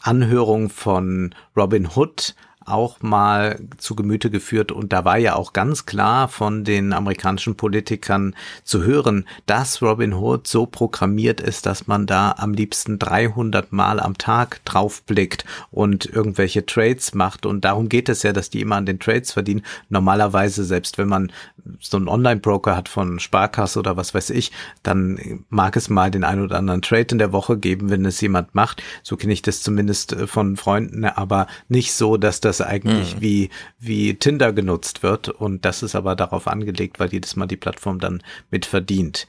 Anhörung 0.03 0.69
von 0.69 1.35
Robin 1.57 1.89
Hood 1.97 2.35
auch 2.71 3.03
mal 3.03 3.61
zu 3.79 3.95
Gemüte 3.95 4.31
geführt 4.31 4.73
und 4.73 4.93
da 4.93 5.05
war 5.05 5.19
ja 5.19 5.37
auch 5.37 5.53
ganz 5.53 5.87
klar 5.87 6.29
von 6.29 6.65
den 6.65 6.93
amerikanischen 6.93 7.57
Politikern 7.57 8.35
zu 8.65 8.83
hören, 8.83 9.27
dass 9.47 9.83
Robin 9.83 10.15
Hood 10.15 10.47
so 10.47 10.67
programmiert 10.67 11.41
ist, 11.41 11.67
dass 11.67 11.87
man 11.87 12.07
da 12.07 12.35
am 12.39 12.53
liebsten 12.53 12.99
300 12.99 13.73
Mal 13.73 14.01
am 14.01 14.19
Tag 14.19 14.65
draufblickt 14.65 15.45
und 15.71 16.07
irgendwelche 16.07 16.67
Trades 16.67 17.15
macht 17.15 17.47
und 17.47 17.65
darum 17.65 17.89
geht 17.89 18.09
es 18.09 18.23
ja, 18.23 18.33
dass 18.33 18.51
die 18.51 18.61
immer 18.61 18.77
an 18.77 18.87
den 18.87 18.99
Trades 18.99 19.33
verdienen. 19.33 19.63
Normalerweise, 19.89 20.65
selbst 20.65 20.99
wenn 20.99 21.09
man 21.09 21.33
so 21.81 21.97
einen 21.97 22.09
Online-Broker 22.09 22.77
hat 22.77 22.89
von 22.89 23.19
Sparkasse 23.19 23.79
oder 23.79 23.97
was 23.97 24.15
weiß 24.15 24.31
ich, 24.31 24.53
dann 24.83 25.45
mag 25.49 25.77
es 25.77 25.89
mal 25.89 26.11
den 26.11 26.25
ein 26.25 26.41
oder 26.41 26.57
anderen 26.57 26.83
Trade 26.83 27.09
in 27.13 27.19
der 27.19 27.33
Woche 27.33 27.59
geben, 27.59 27.91
wenn 27.91 28.05
es 28.05 28.21
jemand 28.21 28.55
macht. 28.55 28.83
So 29.03 29.17
kenne 29.17 29.33
ich 29.33 29.43
das 29.43 29.63
zumindest 29.63 30.13
äh, 30.13 30.27
von 30.27 30.57
Freunden, 30.57 31.05
aber 31.05 31.47
nicht 31.69 31.93
so, 31.93 32.17
dass 32.17 32.41
das 32.41 32.58
eigentlich 32.61 33.17
mhm. 33.17 33.21
wie, 33.21 33.51
wie 33.79 34.15
Tinder 34.15 34.53
genutzt 34.53 35.03
wird. 35.03 35.29
Und 35.29 35.65
das 35.65 35.83
ist 35.83 35.95
aber 35.95 36.17
darauf 36.17 36.47
angelegt, 36.49 36.99
weil 36.99 37.13
jedes 37.13 37.37
Mal 37.37 37.47
die 37.47 37.57
Plattform 37.57 37.99
dann 37.99 38.23
mit 38.51 38.67
verdient. 38.67 39.27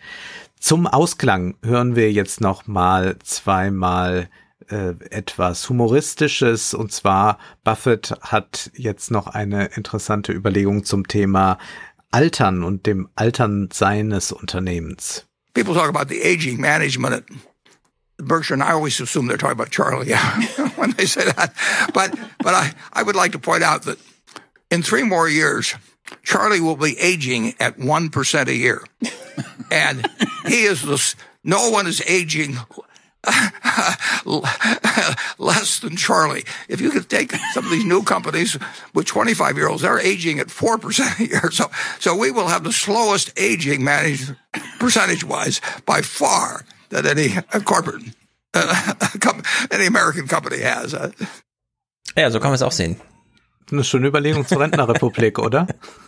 Zum 0.60 0.88
Ausklang 0.88 1.56
hören 1.64 1.96
wir 1.96 2.12
jetzt 2.12 2.42
noch 2.42 2.68
mal 2.68 3.18
zweimal 3.24 4.30
äh, 4.70 4.94
etwas 5.10 5.70
Humoristisches 5.70 6.74
und 6.74 6.92
zwar 6.92 7.40
Buffett 7.64 8.14
hat 8.22 8.70
jetzt 8.76 9.10
noch 9.10 9.28
eine 9.28 9.68
interessante 9.68 10.34
Überlegung 10.34 10.84
zum 10.84 11.08
Thema 11.08 11.58
Altern 12.12 12.64
und 12.64 12.86
dem 12.86 13.10
Altern 13.16 13.70
seines 13.72 14.32
Unternehmens. 14.32 15.26
People 15.54 15.74
talk 15.74 15.90
about 15.90 16.14
the 16.14 16.22
aging 16.24 16.60
management 16.60 17.24
Berkshire, 18.20 18.54
and 18.54 18.64
I 18.64 18.72
always 18.72 19.00
assume 19.00 19.28
they're 19.28 19.38
talking 19.38 19.54
about 19.54 19.72
Charlie 19.72 20.14
when 20.76 20.92
they 20.92 21.06
say 21.06 21.26
that. 21.26 21.54
But 21.94 22.18
but 22.40 22.54
I, 22.54 22.74
I 22.94 23.04
would 23.04 23.16
like 23.16 23.32
to 23.34 23.40
point 23.40 23.64
out 23.64 23.84
that 23.84 23.98
in 24.70 24.84
three 24.84 25.04
more 25.04 25.28
years, 25.28 25.76
Charlie 26.24 26.62
will 26.62 26.76
be 26.76 26.98
aging 27.00 27.56
at 27.60 27.80
one 27.80 28.10
percent 28.10 28.50
a 28.50 28.56
year, 28.56 28.84
and 29.72 30.08
he 30.46 30.64
is 30.64 30.82
the 30.82 31.16
no 31.44 31.70
one 31.70 31.88
is 31.88 32.02
aging 32.08 32.58
less 35.38 35.80
than 35.80 35.96
Charlie. 35.96 36.44
If 36.68 36.82
you 36.82 36.92
could 36.92 37.10
take 37.10 37.32
some 37.54 37.66
of 37.66 37.72
these 37.72 37.86
new 37.86 38.04
companies 38.04 38.58
with 38.94 39.06
25 39.06 39.58
year 39.58 39.70
olds, 39.70 39.82
they're 39.82 40.00
aging 40.00 40.40
at 40.40 40.48
4% 40.48 41.20
a 41.20 41.28
year. 41.28 41.52
So, 41.52 41.70
so 42.00 42.16
we 42.16 42.32
will 42.32 42.48
have 42.48 42.64
the 42.64 42.72
slowest 42.72 43.38
aging 43.38 43.84
managed 43.84 44.36
percentage 44.80 45.24
wise 45.24 45.62
by 45.86 46.02
far 46.02 46.66
that 46.90 47.06
any 47.06 47.30
corporate, 47.66 48.04
uh, 48.54 48.94
any 49.72 49.88
American 49.88 50.28
company 50.28 50.62
has. 50.62 50.94
Ja, 52.16 52.30
so 52.32 52.40
kann 52.40 52.50
man 52.50 52.56
es 52.56 52.62
auch 52.62 52.72
sehen. 52.72 53.00
Eine 53.72 53.84
schöne 53.84 54.08
Überlegung 54.08 54.48
zur 54.48 54.60
Rentnerrepublik, 54.60 55.38
oder? 55.46 55.68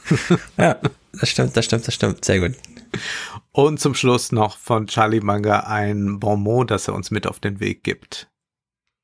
ja, 0.58 0.80
das 1.14 1.30
stimmt, 1.30 1.56
das 1.56 1.66
stimmt, 1.66 1.88
das 1.88 1.94
stimmt. 1.94 2.26
Sehr 2.26 2.40
gut. 2.40 2.56
Und 3.52 3.80
zum 3.80 3.94
Schluss 3.94 4.32
noch 4.32 4.58
von 4.58 4.88
Charlie 4.88 5.22
Manga 5.22 5.62
ein 5.62 6.20
Bonmot, 6.20 6.72
das 6.72 6.88
er 6.88 6.96
uns 6.96 7.12
mit 7.12 7.28
auf 7.28 7.40
den 7.40 7.60
Weg 7.60 7.84
gibt. 7.84 8.28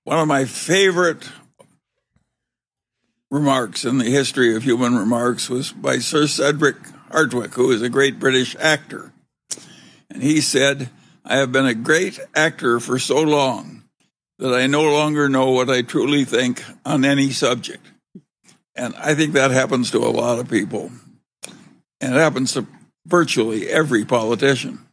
One 0.05 0.19
of 0.19 0.27
my 0.27 0.45
favorite 0.45 1.27
remarks 3.29 3.83
in 3.83 3.99
the 3.99 4.09
history 4.09 4.55
of 4.55 4.63
human 4.63 4.97
remarks 4.97 5.49
was 5.49 5.73
by 5.73 5.99
Sir 5.99 6.27
Cedric 6.27 6.77
Hardwicke, 7.11 7.55
who 7.55 7.71
is 7.71 7.81
a 7.81 7.89
great 7.89 8.19
British 8.19 8.55
actor. 8.59 9.13
And 10.09 10.23
he 10.23 10.41
said, 10.41 10.89
I 11.29 11.37
have 11.37 11.51
been 11.51 11.65
a 11.65 11.73
great 11.73 12.19
actor 12.33 12.79
for 12.79 12.99
so 12.99 13.21
long 13.21 13.83
that 14.39 14.53
I 14.53 14.67
no 14.67 14.83
longer 14.83 15.27
know 15.27 15.51
what 15.51 15.69
I 15.69 15.81
truly 15.81 16.23
think 16.23 16.63
on 16.85 17.03
any 17.03 17.31
subject. 17.31 17.85
And 18.75 18.95
I 18.95 19.13
think 19.13 19.33
that 19.33 19.51
happens 19.51 19.91
to 19.91 19.99
a 19.99 20.13
lot 20.13 20.39
of 20.39 20.49
people. 20.49 20.91
And 21.99 22.15
it 22.15 22.19
happens 22.19 22.53
to 22.53 22.65
virtually 23.05 23.67
every 23.67 24.05
politician. 24.05 24.85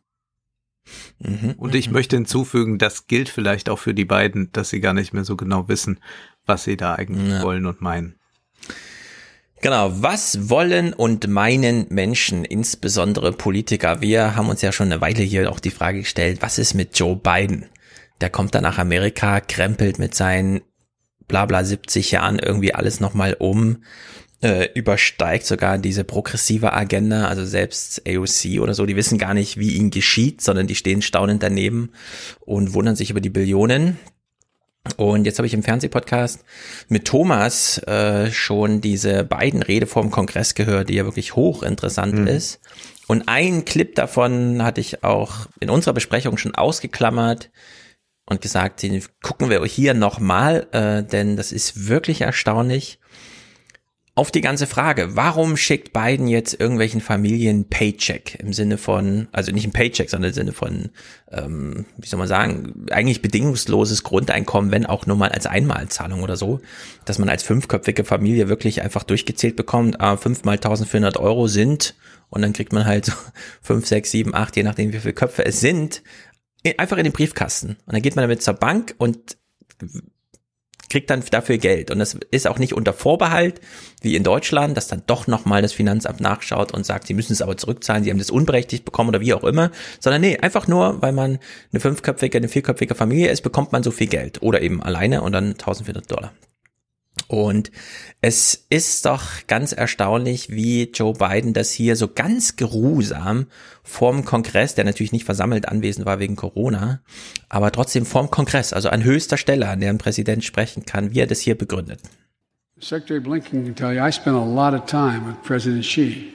Mhm. 1.23 1.55
Und 1.57 1.75
ich 1.75 1.91
möchte 1.91 2.17
hinzufügen, 2.17 2.79
das 2.79 3.07
gilt 3.07 3.29
vielleicht 3.29 3.69
auch 3.69 3.79
für 3.79 3.95
die 3.95 4.05
beiden, 4.05 4.51
dass 4.53 4.71
sie 4.71 4.81
gar 4.81 4.93
nicht 4.93 5.13
mehr 5.13 5.25
so 5.25 5.37
genau 5.37 5.69
wissen, 5.69 6.01
was 6.47 6.65
sie 6.65 6.77
da 6.77 6.95
eigentlich 6.95 7.31
ja. 7.31 7.43
wollen 7.43 7.67
und 7.67 7.81
meinen. 7.81 8.19
Genau, 9.65 9.91
was 10.03 10.51
wollen 10.51 10.93
und 10.93 11.27
meinen 11.27 11.87
Menschen, 11.89 12.45
insbesondere 12.45 13.33
Politiker? 13.33 14.03
Wir 14.03 14.37
haben 14.37 14.51
uns 14.51 14.61
ja 14.61 14.73
schon 14.73 14.93
eine 14.93 15.01
Weile 15.01 15.23
hier 15.23 15.51
auch 15.51 15.59
die 15.59 15.71
Frage 15.71 16.01
gestellt, 16.01 16.43
was 16.43 16.59
ist 16.59 16.75
mit 16.75 16.99
Joe 16.99 17.17
Biden? 17.17 17.71
Der 18.21 18.29
kommt 18.29 18.55
dann 18.55 18.63
nach 18.63 18.77
Amerika, 18.77 19.41
krempelt 19.41 19.99
mit 19.99 20.15
seinen 20.15 20.61
bla 21.29 21.47
bla 21.47 21.65
70 21.65 22.11
Jahren 22.11 22.39
irgendwie 22.39 22.75
alles 22.75 23.01
nochmal 23.01 23.37
um 23.39 23.79
äh, 24.43 24.69
übersteigt 24.75 25.47
sogar 25.47 25.79
diese 25.79 26.05
progressive 26.05 26.75
Agenda, 26.75 27.29
also 27.29 27.47
selbst 27.47 28.03
AOC 28.07 28.61
oder 28.61 28.75
so, 28.75 28.85
die 28.85 28.97
wissen 28.97 29.17
gar 29.17 29.33
nicht, 29.33 29.57
wie 29.57 29.77
ihnen 29.77 29.91
geschieht, 29.91 30.43
sondern 30.43 30.67
die 30.67 30.75
stehen 30.75 31.01
staunend 31.01 31.43
daneben 31.43 31.91
und 32.41 32.75
wundern 32.75 32.97
sich 32.97 33.09
über 33.09 33.23
die 33.23 33.31
Billionen. 33.31 33.99
Und 34.97 35.25
jetzt 35.25 35.39
habe 35.39 35.47
ich 35.47 35.55
im 35.55 35.63
Fernsehpodcast 35.63 36.45
mit 36.89 37.07
Thomas 37.07 37.79
äh, 37.79 38.31
schon 38.31 38.81
diese 38.81 39.25
beiden 39.25 39.63
Rede 39.63 39.87
vom 39.87 40.11
Kongress 40.11 40.55
gehört, 40.55 40.91
die 40.91 40.95
ja 40.95 41.05
wirklich 41.05 41.35
hochinteressant 41.37 42.15
mhm. 42.15 42.27
ist. 42.27 42.61
Und 43.07 43.29
ein 43.29 43.65
Clip 43.65 43.95
davon 43.95 44.63
hatte 44.63 44.81
ich 44.81 45.03
auch 45.03 45.47
in 45.61 45.71
unserer 45.71 45.95
Besprechung 45.95 46.37
schon 46.37 46.55
ausgeklammert 46.55 47.51
und 48.27 48.41
gesagt, 48.41 48.83
den 48.83 49.03
gucken 49.23 49.51
wir 49.51 49.65
hier 49.65 49.95
nochmal, 49.95 50.67
äh, 50.73 51.03
denn 51.03 51.37
das 51.37 51.53
ist 51.53 51.89
wirklich 51.89 52.23
erstaunlich 52.23 52.99
auf 54.17 54.31
die 54.31 54.43
ganze 54.43 54.69
Frage, 54.69 55.17
warum 55.17 55.57
schickt 55.57 55.93
Biden 55.93 56.29
jetzt 56.29 56.59
irgendwelchen 56.59 57.01
Familien 57.01 57.69
Paycheck 57.69 58.37
im 58.39 58.53
Sinne 58.53 58.79
von, 58.79 59.27
also 59.33 59.51
nicht 59.51 59.67
ein 59.67 59.73
Paycheck, 59.73 60.09
sondern 60.09 60.29
im 60.29 60.35
Sinne 60.35 60.53
von, 60.53 60.91
ähm, 61.33 61.85
wie 61.99 62.07
soll 62.07 62.19
man 62.19 62.29
sagen, 62.29 62.87
eigentlich 62.91 63.23
bedingungsloses 63.23 64.05
Grundeinkommen, 64.05 64.71
wenn 64.71 64.87
auch 64.87 65.07
nur 65.07 65.17
mal 65.17 65.31
als 65.31 65.47
Einmalzahlung 65.47 66.23
oder 66.23 66.37
so, 66.37 66.61
dass 67.05 67.19
man 67.19 67.29
als 67.29 67.43
fünfköpfige 67.43 68.05
Familie 68.05 68.49
wirklich 68.49 68.83
einfach 68.83 69.03
durchgezählt 69.03 69.57
bekommt, 69.57 70.01
ah, 70.01 70.17
fünf 70.17 70.45
mal 70.45 70.53
1400 70.53 71.17
Euro 71.17 71.49
sind 71.49 71.97
und 72.31 72.43
dann 72.43 72.53
kriegt 72.53 72.73
man 72.73 72.87
halt 72.87 73.11
fünf, 73.63 73.87
sechs, 73.87 74.13
sieben, 74.13 74.33
acht, 74.33 74.55
je 74.55 74.63
nachdem 74.63 74.93
wie 74.93 75.01
viele 75.01 75.15
Köpfe 75.15 75.45
es 75.45 75.61
sind, 75.61 76.03
einfach 76.79 76.99
in 76.99 77.05
den 77.05 77.13
Briefkasten. 77.13 77.71
Und 77.85 77.95
dann 77.95 78.03
geht 78.03 78.15
man 78.15 78.23
damit 78.23 78.43
zur 78.43 78.55
Bank 78.55 78.95
und 78.99 79.37
kriegt 80.91 81.11
dann 81.11 81.23
dafür 81.31 81.59
Geld. 81.59 81.91
Und 81.91 81.99
das 81.99 82.17
ist 82.31 82.47
auch 82.47 82.59
nicht 82.59 82.73
unter 82.73 82.93
Vorbehalt, 82.93 83.61
wie 84.03 84.17
in 84.17 84.23
Deutschland, 84.23 84.77
dass 84.77 84.89
dann 84.89 85.03
doch 85.07 85.27
nochmal 85.27 85.63
das 85.63 85.73
Finanzamt 85.73 86.21
nachschaut 86.21 86.73
und 86.73 86.85
sagt, 86.85 87.07
sie 87.07 87.15
müssen 87.15 87.33
es 87.33 87.43
aber 87.43 87.57
zurückzahlen, 87.57 88.05
sie 88.05 88.11
haben 88.11 88.19
das 88.19 88.31
unberechtigt 88.31 88.85
bekommen 88.85 89.11
oder 89.11 89.21
wie 89.21 89.35
auch 89.35 89.45
immer. 89.45 89.71
Sondern 90.01 90.21
nee, 90.21 90.39
einfach 90.39 90.69
nur, 90.69 91.01
weil 91.03 91.13
man 91.13 91.39
eine 91.73 91.81
fünfköpfige, 91.81 92.39
eine 92.39 92.49
vierköpfige 92.49 92.95
Familie 92.95 93.31
ist, 93.31 93.43
bekommt 93.43 93.73
man 93.73 93.83
so 93.83 93.91
viel 93.91 94.09
Geld. 94.09 94.43
Oder 94.43 94.63
eben 94.63 94.83
alleine 94.83 95.23
und 95.23 95.33
dann 95.33 95.53
1400 95.53 96.11
Dollar. 96.11 96.33
Und 97.29 97.71
es 98.21 98.67
ist 98.71 99.07
doch 99.07 99.23
ganz 99.47 99.73
erstaunlich, 99.73 100.51
wie 100.51 100.91
Joe 100.93 101.15
Biden 101.15 101.53
das 101.53 101.73
hier 101.73 101.97
so 101.97 102.09
ganz 102.09 102.57
geruhsam 102.57 103.47
vorm 103.83 104.25
Kongress, 104.25 104.75
der 104.75 104.85
natürlich 104.85 105.13
nicht 105.13 105.25
versammelt 105.25 105.69
anwesend 105.69 106.07
war 106.07 106.19
wegen 106.19 106.37
Corona, 106.37 107.01
aber 107.49 107.73
trotzdem 107.73 108.07
vorm 108.07 108.31
Kongress, 108.31 108.73
also 108.73 108.89
an 108.89 109.05
höchster 109.05 109.37
Stelle, 109.37 109.69
an 109.69 109.81
der 109.81 109.91
ein 109.91 109.99
Präsident 109.99 110.45
sprechen 110.45 110.85
kann, 110.85 111.15
wie 111.15 111.21
er 111.21 111.27
das 111.27 111.41
hier 111.41 111.57
begründet. 111.57 112.01
Secretary 112.81 113.21
Blinken 113.21 113.65
can 113.65 113.75
tell 113.75 113.93
you 113.93 114.01
I 114.01 114.11
spent 114.11 114.37
a 114.37 114.45
lot 114.45 114.75
of 114.75 114.87
time 114.87 115.27
with 115.27 115.43
President 115.43 115.85
Xi. 115.85 116.33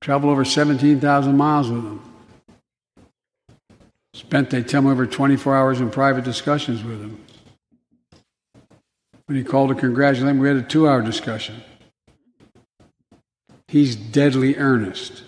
Traveled 0.00 0.30
over 0.30 0.44
17,000 0.44 1.36
miles 1.36 1.68
with 1.68 1.82
him. 1.82 2.00
Spent, 4.14 4.50
they 4.50 4.62
tell 4.62 4.80
me, 4.82 4.90
over 4.90 5.06
24 5.06 5.56
hours 5.56 5.80
in 5.80 5.90
private 5.90 6.24
discussions 6.24 6.84
with 6.84 7.00
him. 7.00 7.23
When 9.26 9.38
he 9.38 9.44
called 9.44 9.70
to 9.70 9.74
congratulate 9.74 10.30
him, 10.30 10.38
we 10.38 10.48
had 10.48 10.56
a 10.56 10.62
two 10.62 10.88
hour 10.88 11.02
discussion. 11.02 11.62
He's 13.68 13.96
deadly 13.96 14.56
earnest 14.56 15.24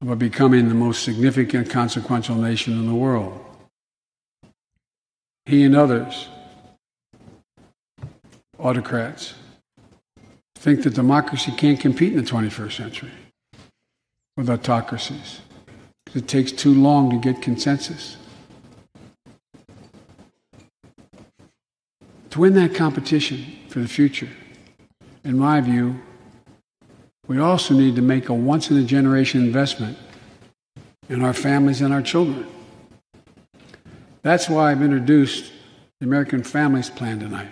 about 0.00 0.18
becoming 0.18 0.68
the 0.68 0.74
most 0.74 1.02
significant, 1.02 1.68
consequential 1.70 2.36
nation 2.36 2.72
in 2.72 2.86
the 2.86 2.94
world. 2.94 3.44
He 5.44 5.64
and 5.64 5.76
others, 5.76 6.28
autocrats, 8.58 9.34
think 10.56 10.82
that 10.82 10.94
democracy 10.94 11.52
can't 11.52 11.80
compete 11.80 12.12
in 12.12 12.24
the 12.24 12.30
21st 12.30 12.72
century 12.72 13.12
with 14.36 14.48
autocracies. 14.50 15.40
It 16.14 16.28
takes 16.28 16.52
too 16.52 16.74
long 16.74 17.10
to 17.10 17.16
get 17.16 17.42
consensus. 17.42 18.16
To 22.30 22.40
win 22.40 22.54
that 22.54 22.74
competition 22.74 23.44
for 23.68 23.80
the 23.80 23.88
future, 23.88 24.28
in 25.24 25.38
my 25.38 25.60
view, 25.60 26.00
we 27.26 27.38
also 27.38 27.74
need 27.74 27.96
to 27.96 28.02
make 28.02 28.28
a 28.28 28.34
once 28.34 28.70
in 28.70 28.76
a 28.76 28.84
generation 28.84 29.42
investment 29.42 29.96
in 31.08 31.22
our 31.22 31.32
families 31.32 31.80
and 31.80 31.92
our 31.92 32.02
children. 32.02 32.46
That's 34.22 34.48
why 34.48 34.70
I've 34.70 34.82
introduced 34.82 35.52
the 36.00 36.06
American 36.06 36.42
Families 36.42 36.90
Plan 36.90 37.20
tonight, 37.20 37.48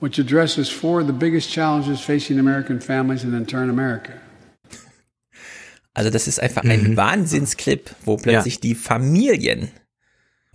which 0.00 0.18
addresses 0.18 0.68
four 0.68 1.00
of 1.00 1.06
the 1.06 1.12
biggest 1.12 1.50
challenges 1.50 2.00
facing 2.00 2.38
American 2.38 2.80
families 2.80 3.24
and 3.24 3.34
in 3.34 3.46
turn 3.46 3.70
America. 3.70 4.12
Also 5.94 6.10
das 6.10 6.28
ist 6.28 6.40
einfach 6.40 6.62
ein 6.62 6.90
mhm. 6.90 6.96
Wahnsinnsclip, 6.96 7.90
wo 8.04 8.18
plötzlich 8.18 8.56
ja. 8.56 8.60
die 8.60 8.74
Familien 8.74 9.70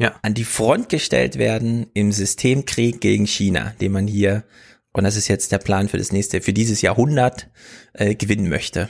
ja. 0.01 0.15
an 0.21 0.33
die 0.33 0.43
Front 0.43 0.89
gestellt 0.89 1.37
werden 1.37 1.87
im 1.93 2.11
Systemkrieg 2.11 2.99
gegen 3.01 3.27
China, 3.27 3.73
den 3.79 3.91
man 3.91 4.07
hier, 4.07 4.43
und 4.93 5.03
das 5.03 5.15
ist 5.15 5.27
jetzt 5.27 5.51
der 5.51 5.59
Plan 5.59 5.87
für 5.87 5.97
das 5.97 6.11
nächste, 6.11 6.41
für 6.41 6.53
dieses 6.53 6.81
Jahrhundert, 6.81 7.49
äh, 7.93 8.15
gewinnen 8.15 8.49
möchte. 8.49 8.89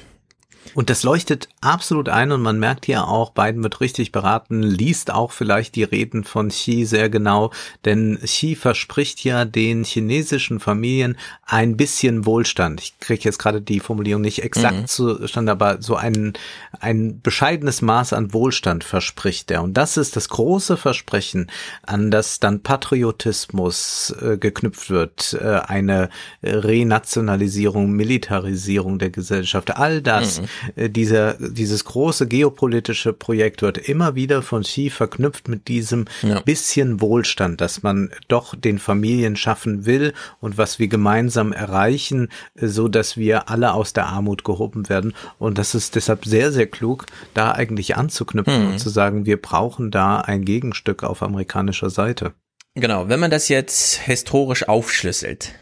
Und 0.74 0.90
das 0.90 1.04
leuchtet 1.04 1.50
absolut 1.60 2.08
ein 2.08 2.32
und 2.32 2.42
man 2.42 2.60
merkt 2.60 2.86
hier 2.86 3.08
auch, 3.08 3.32
Biden 3.32 3.62
wird 3.64 3.82
richtig 3.82 4.12
beraten, 4.12 4.62
liest 4.62 5.12
auch 5.12 5.32
vielleicht 5.32 5.76
die 5.76 5.84
Reden 5.84 6.24
von 6.24 6.50
Xi 6.50 6.86
sehr 6.86 7.10
genau, 7.10 7.52
denn 7.84 8.20
Xi 8.24 8.56
verspricht 8.56 9.24
ja 9.24 9.46
den 9.46 9.84
chinesischen 9.84 10.60
Familien 10.60 11.18
ein 11.46 11.76
bisschen 11.76 12.26
Wohlstand. 12.26 12.82
Ich 12.82 13.00
kriege 13.00 13.24
jetzt 13.24 13.40
gerade 13.40 13.62
die 13.62 13.80
Formulierung 13.80 14.22
nicht 14.22 14.44
exakt 14.44 14.78
mhm. 14.78 14.88
zustande, 14.88 15.52
aber 15.52 15.82
so 15.82 15.96
ein, 15.96 16.34
ein 16.80 17.22
bescheidenes 17.22 17.82
Maß 17.82 18.14
an 18.14 18.34
Wohlstand 18.34 18.84
verspricht 18.84 19.52
er. 19.52 19.64
Und 19.64 19.76
das 19.76 19.98
ist 19.98 20.16
das 20.16 20.30
große 20.30 20.78
Versprechen, 20.78 21.52
an 21.84 22.12
das 22.12 22.40
dann 22.40 22.64
Patriotismus 22.64 24.16
äh, 24.22 24.38
geknüpft 24.38 24.90
wird, 24.90 25.38
äh, 25.42 25.60
eine 25.68 26.10
Renationalisierung, 26.44 27.92
Militarisierung 27.92 29.00
der 29.00 29.10
Gesellschaft. 29.10 29.76
All 29.76 30.02
das 30.02 30.42
mhm 30.42 30.48
dieser, 30.76 31.36
dieses 31.40 31.86
große 31.86 32.28
geopolitische 32.28 33.14
Projekt 33.14 33.62
wird 33.62 33.78
immer 33.78 34.16
wieder 34.16 34.42
von 34.42 34.64
Xi 34.64 34.90
verknüpft 34.90 35.48
mit 35.48 35.68
diesem 35.68 36.06
ja. 36.22 36.40
bisschen 36.42 37.02
Wohlstand, 37.02 37.62
dass 37.62 37.84
man 37.84 38.12
doch 38.28 38.56
den 38.56 38.80
Familien 38.80 39.36
schaffen 39.36 39.86
will 39.86 40.14
und 40.40 40.58
was 40.58 40.80
wir 40.80 40.88
gemeinsam 40.88 41.54
erreichen, 41.54 42.30
äh, 42.56 42.68
so 42.68 42.88
dass 42.88 43.18
wir 43.18 43.50
alle 43.50 43.74
aus 43.74 43.94
der 43.94 44.08
Armut 44.08 44.44
gehoben 44.44 44.90
werden. 44.90 45.14
Und 45.40 45.58
das 45.58 45.76
ist 45.76 45.96
deshalb 45.96 46.26
sehr, 46.26 46.52
sehr 46.52 46.68
klug, 46.68 47.06
da 47.34 47.52
eigentlich 47.52 47.96
anzuknüpfen 47.98 48.66
mhm. 48.66 48.72
und 48.72 48.80
zu 48.80 48.90
sagen, 48.90 49.26
wir 49.26 49.42
brauchen 49.42 49.92
da 49.92 50.22
ein 50.22 50.46
Gegenstück 50.46 51.04
auf 51.04 51.24
amerikanischer 51.24 51.90
Seite. 51.90 52.34
Genau, 52.76 53.10
wenn 53.10 53.20
man 53.20 53.32
das 53.32 53.50
jetzt 53.50 53.96
historisch 53.96 54.68
aufschlüsselt, 54.68 55.54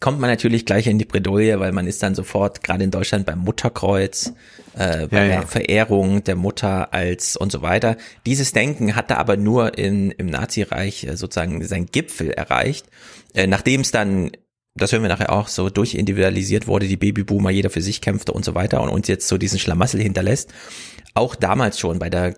kommt 0.00 0.20
man 0.20 0.30
natürlich 0.30 0.66
gleich 0.66 0.86
in 0.86 0.98
die 0.98 1.04
Bredouille, 1.04 1.60
weil 1.60 1.72
man 1.72 1.86
ist 1.86 2.02
dann 2.02 2.14
sofort 2.14 2.62
gerade 2.62 2.84
in 2.84 2.90
Deutschland 2.90 3.26
beim 3.26 3.38
Mutterkreuz, 3.40 4.32
äh, 4.74 5.06
bei 5.06 5.18
ja, 5.18 5.26
der 5.26 5.26
ja. 5.26 5.42
Verehrung 5.46 6.24
der 6.24 6.36
Mutter 6.36 6.92
als 6.92 7.36
und 7.36 7.52
so 7.52 7.62
weiter. 7.62 7.96
Dieses 8.26 8.52
Denken 8.52 8.96
hatte 8.96 9.16
aber 9.16 9.36
nur 9.36 9.78
in, 9.78 10.10
im 10.10 10.26
Nazireich 10.26 11.04
äh, 11.04 11.16
sozusagen 11.16 11.64
seinen 11.64 11.86
Gipfel 11.86 12.30
erreicht, 12.30 12.86
äh, 13.34 13.46
nachdem 13.46 13.82
es 13.82 13.90
dann 13.90 14.32
das 14.76 14.90
hören 14.90 15.02
wir 15.02 15.08
nachher 15.08 15.30
auch, 15.30 15.46
so 15.46 15.70
durchindividualisiert 15.70 16.66
wurde, 16.66 16.88
die 16.88 16.96
Babyboomer, 16.96 17.50
jeder 17.50 17.70
für 17.70 17.80
sich 17.80 18.00
kämpfte 18.00 18.32
und 18.32 18.44
so 18.44 18.56
weiter 18.56 18.82
und 18.82 18.88
uns 18.88 19.06
jetzt 19.06 19.28
so 19.28 19.38
diesen 19.38 19.60
Schlamassel 19.60 20.00
hinterlässt. 20.00 20.52
Auch 21.14 21.36
damals 21.36 21.78
schon 21.78 22.00
bei 22.00 22.10
der 22.10 22.34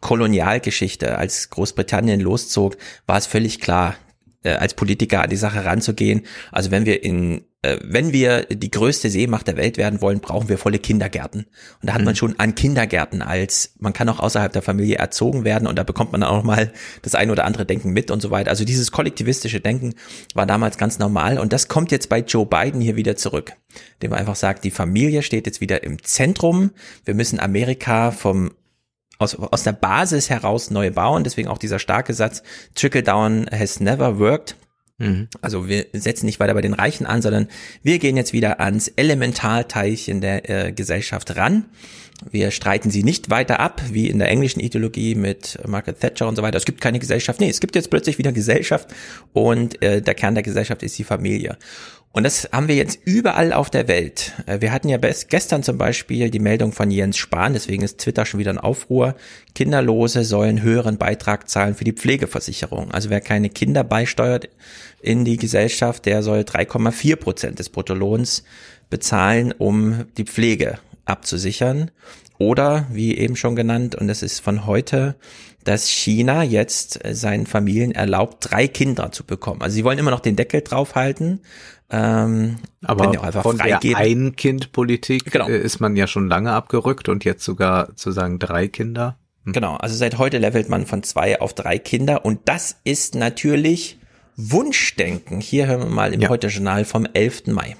Kolonialgeschichte, 0.00 1.18
als 1.18 1.50
Großbritannien 1.50 2.20
loszog, 2.20 2.76
war 3.06 3.18
es 3.18 3.26
völlig 3.26 3.60
klar, 3.60 3.96
äh, 4.42 4.52
als 4.52 4.74
Politiker 4.74 5.22
an 5.22 5.30
die 5.30 5.36
Sache 5.36 5.64
ranzugehen. 5.64 6.22
Also 6.52 6.70
wenn 6.70 6.86
wir 6.86 7.02
in 7.02 7.44
äh, 7.62 7.78
wenn 7.82 8.12
wir 8.12 8.46
die 8.46 8.70
größte 8.70 9.10
Seemacht 9.10 9.46
der 9.46 9.58
Welt 9.58 9.76
werden 9.76 10.00
wollen, 10.00 10.20
brauchen 10.20 10.48
wir 10.48 10.56
volle 10.56 10.78
Kindergärten. 10.78 11.40
Und 11.80 11.86
da 11.88 11.92
hat 11.92 12.00
mhm. 12.00 12.06
man 12.06 12.16
schon 12.16 12.38
an 12.38 12.54
Kindergärten 12.54 13.20
als, 13.20 13.74
man 13.78 13.92
kann 13.92 14.08
auch 14.08 14.18
außerhalb 14.18 14.52
der 14.52 14.62
Familie 14.62 14.96
erzogen 14.96 15.44
werden 15.44 15.68
und 15.68 15.78
da 15.78 15.82
bekommt 15.82 16.12
man 16.12 16.22
auch 16.22 16.42
mal 16.42 16.72
das 17.02 17.14
ein 17.14 17.30
oder 17.30 17.44
andere 17.44 17.66
Denken 17.66 17.90
mit 17.90 18.10
und 18.10 18.22
so 18.22 18.30
weiter. 18.30 18.50
Also 18.50 18.64
dieses 18.64 18.92
kollektivistische 18.92 19.60
Denken 19.60 19.94
war 20.34 20.46
damals 20.46 20.78
ganz 20.78 20.98
normal 20.98 21.38
und 21.38 21.52
das 21.52 21.68
kommt 21.68 21.90
jetzt 21.92 22.08
bei 22.08 22.20
Joe 22.20 22.46
Biden 22.46 22.80
hier 22.80 22.96
wieder 22.96 23.16
zurück, 23.16 23.52
dem 24.00 24.10
man 24.10 24.20
einfach 24.20 24.36
sagt, 24.36 24.64
die 24.64 24.70
Familie 24.70 25.22
steht 25.22 25.46
jetzt 25.46 25.60
wieder 25.60 25.82
im 25.84 26.02
Zentrum. 26.02 26.70
Wir 27.04 27.14
müssen 27.14 27.40
Amerika 27.40 28.10
vom 28.10 28.52
aus, 29.20 29.36
aus 29.36 29.62
der 29.62 29.72
Basis 29.72 30.30
heraus 30.30 30.70
neu 30.70 30.90
bauen. 30.90 31.22
Deswegen 31.24 31.48
auch 31.48 31.58
dieser 31.58 31.78
starke 31.78 32.14
Satz, 32.14 32.42
Trickle 32.74 33.02
Down 33.02 33.46
has 33.52 33.78
never 33.78 34.18
worked. 34.18 34.56
Mhm. 34.98 35.28
Also 35.40 35.68
wir 35.68 35.86
setzen 35.92 36.26
nicht 36.26 36.40
weiter 36.40 36.54
bei 36.54 36.62
den 36.62 36.74
Reichen 36.74 37.06
an, 37.06 37.22
sondern 37.22 37.48
wir 37.82 37.98
gehen 37.98 38.16
jetzt 38.16 38.32
wieder 38.32 38.60
ans 38.60 38.88
Elementarteilchen 38.88 40.20
der 40.20 40.48
äh, 40.48 40.72
Gesellschaft 40.72 41.36
ran. 41.36 41.66
Wir 42.30 42.50
streiten 42.50 42.90
sie 42.90 43.02
nicht 43.02 43.30
weiter 43.30 43.60
ab, 43.60 43.82
wie 43.92 44.08
in 44.08 44.18
der 44.18 44.28
englischen 44.28 44.60
Ideologie 44.60 45.14
mit 45.14 45.58
Margaret 45.66 46.00
Thatcher 46.00 46.28
und 46.28 46.36
so 46.36 46.42
weiter. 46.42 46.58
Es 46.58 46.66
gibt 46.66 46.80
keine 46.82 46.98
Gesellschaft. 46.98 47.40
Nee, 47.40 47.48
es 47.48 47.60
gibt 47.60 47.74
jetzt 47.74 47.88
plötzlich 47.88 48.18
wieder 48.18 48.32
Gesellschaft 48.32 48.88
und 49.32 49.82
äh, 49.82 50.02
der 50.02 50.14
Kern 50.14 50.34
der 50.34 50.42
Gesellschaft 50.42 50.82
ist 50.82 50.98
die 50.98 51.04
Familie. 51.04 51.56
Und 52.12 52.24
das 52.24 52.48
haben 52.50 52.66
wir 52.66 52.74
jetzt 52.74 52.98
überall 53.04 53.52
auf 53.52 53.70
der 53.70 53.86
Welt. 53.86 54.32
Äh, 54.46 54.60
wir 54.60 54.72
hatten 54.72 54.88
ja 54.88 54.98
gestern 54.98 55.62
zum 55.62 55.78
Beispiel 55.78 56.30
die 56.30 56.40
Meldung 56.40 56.72
von 56.72 56.90
Jens 56.90 57.16
Spahn, 57.16 57.52
deswegen 57.52 57.84
ist 57.84 57.98
Twitter 57.98 58.26
schon 58.26 58.40
wieder 58.40 58.50
ein 58.50 58.58
Aufruhr. 58.58 59.14
Kinderlose 59.54 60.24
sollen 60.24 60.62
höheren 60.62 60.98
Beitrag 60.98 61.48
zahlen 61.48 61.76
für 61.76 61.84
die 61.84 61.92
Pflegeversicherung. 61.92 62.90
Also 62.90 63.10
wer 63.10 63.20
keine 63.20 63.48
Kinder 63.48 63.84
beisteuert 63.84 64.48
in 65.00 65.24
die 65.24 65.36
Gesellschaft, 65.36 66.04
der 66.04 66.24
soll 66.24 66.40
3,4 66.40 67.16
Prozent 67.16 67.58
des 67.60 67.68
Bruttolohns 67.68 68.42
bezahlen, 68.90 69.54
um 69.56 70.06
die 70.16 70.24
Pflege 70.24 70.78
abzusichern. 71.04 71.92
Oder, 72.38 72.86
wie 72.90 73.18
eben 73.18 73.36
schon 73.36 73.54
genannt, 73.54 73.94
und 73.94 74.08
das 74.08 74.22
ist 74.22 74.40
von 74.40 74.66
heute, 74.66 75.14
dass 75.64 75.88
China 75.88 76.42
jetzt 76.42 76.98
seinen 77.12 77.46
Familien 77.46 77.92
erlaubt, 77.92 78.50
drei 78.50 78.66
Kinder 78.66 79.12
zu 79.12 79.24
bekommen. 79.24 79.60
Also 79.60 79.74
sie 79.74 79.84
wollen 79.84 79.98
immer 79.98 80.10
noch 80.10 80.20
den 80.20 80.36
Deckel 80.36 80.62
draufhalten, 80.62 81.40
ähm, 81.90 82.58
aber 82.84 83.12
von 83.42 83.58
der 83.58 83.80
Ein-Kind-Politik 83.82 85.30
genau. 85.30 85.48
Äh, 85.48 85.58
ist 85.58 85.80
man 85.80 85.96
ja 85.96 86.06
schon 86.06 86.28
lange 86.28 86.52
abgerückt 86.52 87.08
und 87.08 87.24
jetzt 87.24 87.44
sogar 87.44 87.96
zu 87.96 88.12
sagen 88.12 88.38
drei 88.38 88.68
Kinder. 88.68 89.16
Hm. 89.44 89.52
Genau, 89.52 89.76
also 89.76 89.96
seit 89.96 90.18
heute 90.18 90.38
levelt 90.38 90.68
man 90.68 90.86
von 90.86 91.02
zwei 91.02 91.40
auf 91.40 91.52
drei 91.54 91.78
Kinder 91.78 92.24
und 92.24 92.40
das 92.44 92.76
ist 92.84 93.14
natürlich 93.14 93.98
Wunschdenken. 94.36 95.40
Hier 95.40 95.66
hören 95.66 95.80
wir 95.80 95.90
mal 95.90 96.14
im 96.14 96.20
ja. 96.20 96.28
Heute-Journal 96.28 96.84
vom 96.84 97.06
11. 97.12 97.48
Mai. 97.48 97.76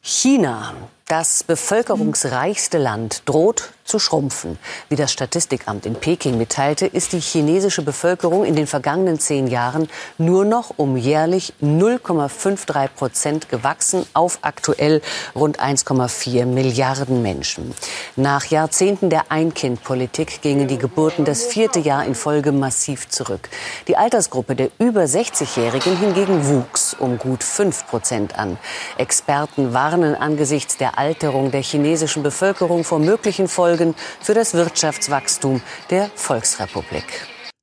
China, 0.00 0.74
das 1.08 1.42
bevölkerungsreichste 1.42 2.76
Land, 2.76 3.22
droht 3.24 3.72
zu 3.84 3.98
schrumpfen. 3.98 4.58
Wie 4.88 4.96
das 4.96 5.12
Statistikamt 5.12 5.86
in 5.86 5.94
Peking 5.94 6.38
mitteilte, 6.38 6.86
ist 6.86 7.12
die 7.12 7.20
chinesische 7.20 7.82
Bevölkerung 7.82 8.44
in 8.44 8.56
den 8.56 8.66
vergangenen 8.66 9.20
zehn 9.20 9.46
Jahren 9.46 9.88
nur 10.18 10.44
noch 10.44 10.72
um 10.76 10.96
jährlich 10.96 11.52
0,53 11.62 12.88
Prozent 12.88 13.48
gewachsen 13.48 14.06
auf 14.14 14.38
aktuell 14.42 15.02
rund 15.34 15.60
1,4 15.60 16.46
Milliarden 16.46 17.22
Menschen. 17.22 17.74
Nach 18.16 18.46
Jahrzehnten 18.46 19.10
der 19.10 19.30
Ein-Kind-Politik 19.30 20.40
gingen 20.40 20.66
die 20.66 20.78
Geburten 20.78 21.24
das 21.24 21.44
vierte 21.44 21.78
Jahr 21.78 22.04
in 22.06 22.14
Folge 22.14 22.52
massiv 22.52 23.08
zurück. 23.08 23.50
Die 23.86 23.96
Altersgruppe 23.96 24.56
der 24.56 24.70
über 24.78 25.02
60-Jährigen 25.02 25.98
hingegen 25.98 26.48
wuchs 26.48 26.94
um 26.98 27.18
gut 27.18 27.44
5 27.44 27.86
Prozent 27.86 28.38
an. 28.38 28.56
Experten 28.96 29.74
warnen 29.74 30.14
angesichts 30.14 30.78
der 30.78 30.98
Alterung 30.98 31.50
der 31.50 31.62
chinesischen 31.62 32.22
Bevölkerung 32.22 32.84
vor 32.84 32.98
möglichen 32.98 33.48
Folgen 33.48 33.73
für 34.20 34.34
das 34.34 34.54
Wirtschaftswachstum 34.54 35.62
der 35.90 36.10
Volksrepublik. 36.14 37.04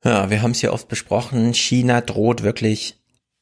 Ja, 0.04 0.30
wir 0.30 0.42
haben 0.42 0.52
es 0.52 0.62
ja 0.62 0.72
oft 0.72 0.88
besprochen. 0.88 1.54
China 1.54 2.02
droht 2.02 2.44
wirklich 2.44 3.01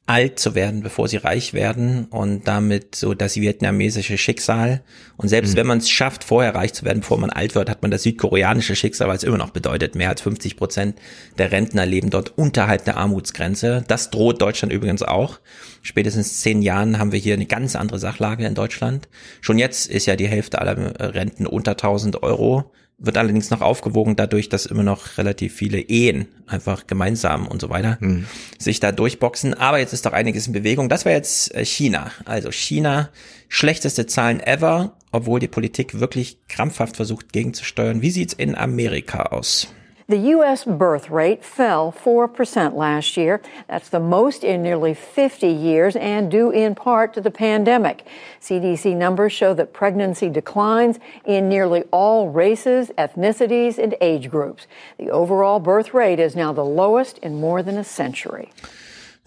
alt 0.10 0.40
zu 0.40 0.56
werden, 0.56 0.81
bevor 0.81 1.07
sie 1.07 1.18
reich 1.18 1.53
werden 1.53 2.06
und 2.06 2.48
damit 2.48 2.95
so 2.95 3.14
das 3.14 3.36
vietnamesische 3.36 4.18
Schicksal. 4.18 4.81
Und 5.18 5.27
selbst 5.27 5.53
mhm. 5.53 5.57
wenn 5.57 5.68
man 5.68 5.77
es 5.77 5.90
schafft, 5.90 6.23
vorher 6.23 6.56
reich 6.56 6.73
zu 6.73 6.84
werden, 6.84 7.02
bevor 7.02 7.19
man 7.19 7.30
alt 7.30 7.53
wird, 7.53 7.69
hat 7.69 7.84
man 7.84 7.91
das 7.91 8.02
südkoreanische 8.02 8.76
Schicksal, 8.76 9.07
weil 9.07 9.18
es 9.18 9.23
immer 9.23 9.38
noch 9.38 9.52
bedeutet, 9.52 9.94
mehr 9.94 10.10
als 10.10 10.22
50 10.22 10.57
Prozent 10.57 10.99
der 11.38 11.52
Rentner 11.52 11.86
leben 11.86 12.10
dort 12.10 12.36
unterhalb 12.40 12.86
der 12.86 12.98
Armutsgrenze. 12.98 13.84
Das 13.88 14.10
droht 14.10 14.41
Deutschland 14.41 14.73
übrigens 14.73 15.03
auch. 15.03 15.40
Spätestens 15.84 16.40
zehn 16.40 16.64
Jahren 16.64 16.98
haben 16.98 17.11
wir 17.11 17.19
hier 17.19 17.36
eine 17.36 17.45
ganz 17.45 17.76
andere 17.76 17.99
Sachlage 17.99 18.48
in 18.48 18.56
Deutschland. 18.56 19.07
Schon 19.41 19.60
jetzt 19.60 19.88
ist 19.88 20.07
ja 20.07 20.15
die 20.15 20.27
Hälfte 20.27 20.60
aller 20.60 20.76
Renten 21.14 21.45
unter 21.45 21.72
1000 21.72 22.23
Euro 22.23 22.72
wird 23.00 23.18
allerdings 23.18 23.50
noch 23.50 23.62
aufgewogen 23.62 24.16
dadurch, 24.16 24.50
dass 24.50 24.66
immer 24.66 24.84
noch 24.84 25.18
relativ 25.18 25.54
viele 25.54 25.80
Ehen 25.80 26.28
einfach 26.48 26.86
gemeinsam 26.86 27.48
und 27.48 27.62
so 27.62 27.70
weiter 27.70 27.98
hm. 28.00 28.26
sich 28.58 28.80
da 28.80 28.92
durchboxen. 28.92 29.54
Aber 29.54 29.80
jetzt 29.80 29.94
ist 29.94 30.06
doch 30.06 30.14
einiges 30.14 30.48
in 30.48 30.54
Bewegung. 30.54 30.90
Das 30.90 31.06
war 31.06 31.14
jetzt 31.14 31.56
äh, 31.56 31.66
China. 31.66 32.12
Also 32.26 32.52
China, 32.52 33.10
schlechteste 33.48 34.06
Zahlen 34.06 34.42
ever, 34.42 34.98
obwohl 35.12 35.40
die 35.40 35.48
Politik 35.48 36.00
wirklich 36.00 36.38
krampfhaft 36.50 36.98
versucht 36.98 37.32
gegenzusteuern. 37.32 38.02
Wie 38.02 38.12
sieht's 38.12 38.34
in 38.34 38.56
Amerika 38.56 39.24
aus? 39.24 39.74
The 40.10 40.18
U.S. 40.18 40.65
birth 40.65 41.11
rate 41.11 41.45
fell 41.45 41.91
4% 41.91 42.73
last 42.73 43.15
year. 43.15 43.44
That's 43.68 43.90
the 43.90 43.99
most 43.99 44.44
in 44.44 44.64
nearly 44.64 44.95
50 44.95 45.48
years 45.48 45.95
and 45.95 46.31
due 46.31 46.49
in 46.49 46.73
part 46.73 47.14
to 47.14 47.22
the 47.22 47.30
pandemic. 47.30 48.07
CDC 48.41 48.98
numbers 48.98 49.34
show 49.34 49.53
that 49.53 49.72
pregnancy 49.72 50.27
declines 50.27 50.98
in 51.26 51.48
nearly 51.48 51.84
all 51.91 52.30
races, 52.30 52.90
ethnicities, 52.98 53.77
and 53.77 53.95
age 54.02 54.31
groups. 54.31 54.65
The 54.98 55.11
overall 55.11 55.60
birth 55.60 55.94
rate 55.94 56.19
is 56.19 56.36
now 56.36 56.53
the 56.53 56.65
lowest 56.65 57.19
in 57.19 57.40
more 57.40 57.61
than 57.61 57.77
a 57.77 57.84
century. 57.84 58.52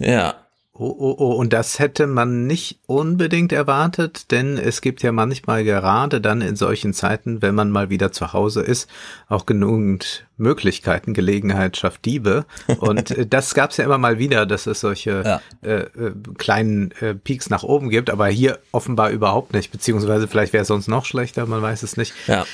Yeah. 0.01 0.33
Oh, 0.75 0.87
oh, 0.99 1.15
oh, 1.19 1.33
und 1.33 1.53
das 1.53 1.79
hätte 1.79 2.07
man 2.07 2.47
nicht 2.47 2.81
unbedingt 2.87 3.53
erwartet, 3.53 4.31
denn 4.31 4.57
es 4.57 4.81
gibt 4.81 5.03
ja 5.03 5.13
manchmal 5.13 5.65
gerade 5.65 6.19
dann 6.19 6.41
in 6.41 6.57
solchen 6.57 6.95
Zeiten, 6.95 7.43
wenn 7.43 7.55
man 7.55 7.71
mal 7.71 7.91
wieder 7.91 8.11
zu 8.11 8.33
Hause 8.33 8.63
ist, 8.63 8.89
auch 9.29 9.45
genügend 9.45 10.27
Möglichkeiten, 10.39 11.13
Gelegenheit 11.13 11.77
schafft 11.77 12.07
Diebe. 12.07 12.47
Und 12.79 13.11
äh, 13.11 13.27
das 13.27 13.53
gab 13.53 13.73
es 13.73 13.77
ja 13.77 13.85
immer 13.85 13.99
mal 13.99 14.19
wieder, 14.19 14.47
dass 14.47 14.67
es 14.67 14.81
solche 14.81 15.23
ja. 15.23 15.41
äh, 15.61 15.83
äh, 15.83 16.15
kleinen 16.39 16.93
äh, 17.03 17.15
Peaks 17.15 17.51
nach 17.51 17.65
oben 17.65 17.91
gibt, 17.91 18.09
aber 18.09 18.29
hier 18.29 18.59
offenbar 18.73 19.11
überhaupt 19.11 19.53
nicht, 19.53 19.73
beziehungsweise 19.73 20.27
vielleicht 20.27 20.55
wäre 20.55 20.63
es 20.63 20.69
sonst 20.69 20.89
noch 20.89 21.05
schlechter, 21.05 21.45
man 21.45 21.61
weiß 21.61 21.83
es 21.83 21.99
nicht. 21.99 22.15
Ja. 22.27 22.47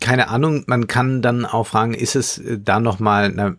Keine 0.00 0.28
Ahnung, 0.28 0.64
man 0.66 0.88
kann 0.88 1.22
dann 1.22 1.46
auch 1.46 1.68
fragen, 1.68 1.94
ist 1.94 2.16
es 2.16 2.38
äh, 2.38 2.58
da 2.58 2.80
nochmal, 2.80 3.56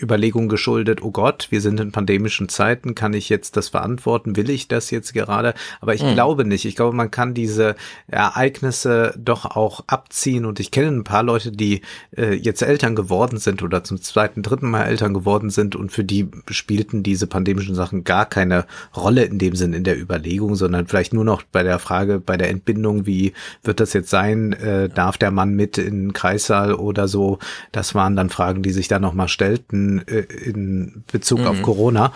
Überlegung 0.00 0.48
geschuldet, 0.48 1.02
oh 1.02 1.10
Gott, 1.10 1.48
wir 1.50 1.60
sind 1.60 1.80
in 1.80 1.92
pandemischen 1.92 2.48
Zeiten, 2.48 2.94
kann 2.94 3.14
ich 3.14 3.28
jetzt 3.28 3.56
das 3.56 3.68
verantworten, 3.68 4.36
will 4.36 4.50
ich 4.50 4.68
das 4.68 4.90
jetzt 4.90 5.14
gerade? 5.14 5.54
Aber 5.80 5.94
ich 5.94 6.02
mhm. 6.02 6.14
glaube 6.14 6.44
nicht. 6.44 6.64
Ich 6.64 6.76
glaube, 6.76 6.94
man 6.94 7.10
kann 7.10 7.34
diese 7.34 7.76
Ereignisse 8.06 9.14
doch 9.16 9.44
auch 9.56 9.84
abziehen 9.86 10.44
und 10.44 10.60
ich 10.60 10.70
kenne 10.70 10.88
ein 10.88 11.04
paar 11.04 11.22
Leute, 11.22 11.50
die 11.50 11.80
äh, 12.16 12.34
jetzt 12.34 12.62
Eltern 12.62 12.94
geworden 12.94 13.38
sind 13.38 13.62
oder 13.62 13.84
zum 13.84 14.00
zweiten, 14.00 14.42
dritten 14.42 14.68
Mal 14.68 14.84
Eltern 14.84 15.14
geworden 15.14 15.50
sind 15.50 15.76
und 15.76 15.92
für 15.92 16.04
die 16.04 16.28
spielten 16.50 17.02
diese 17.02 17.26
pandemischen 17.26 17.74
Sachen 17.74 18.04
gar 18.04 18.26
keine 18.26 18.66
Rolle 18.94 19.24
in 19.24 19.38
dem 19.38 19.56
Sinn 19.56 19.72
in 19.72 19.84
der 19.84 19.98
Überlegung, 19.98 20.56
sondern 20.56 20.86
vielleicht 20.86 21.14
nur 21.14 21.24
noch 21.24 21.42
bei 21.42 21.62
der 21.62 21.78
Frage, 21.78 22.20
bei 22.20 22.36
der 22.36 22.50
Entbindung, 22.50 23.06
wie 23.06 23.32
wird 23.62 23.80
das 23.80 23.92
jetzt 23.92 24.10
sein? 24.10 24.52
Äh, 24.52 24.88
darf 24.88 25.16
der 25.16 25.30
Mann 25.30 25.54
mit 25.54 25.78
in 25.78 26.08
den 26.08 26.12
Kreissaal 26.12 26.74
oder 26.74 27.08
so? 27.08 27.38
Das 27.72 27.94
waren 27.94 28.16
dann 28.16 28.30
Fragen, 28.30 28.62
die 28.62 28.72
sich 28.72 28.88
da 28.88 28.98
nochmal 28.98 29.28
stellten 29.28 29.85
äh, 30.06 30.20
in 30.20 31.04
Bezug 31.10 31.40
mhm. 31.40 31.46
auf 31.46 31.62
Corona. 31.62 32.12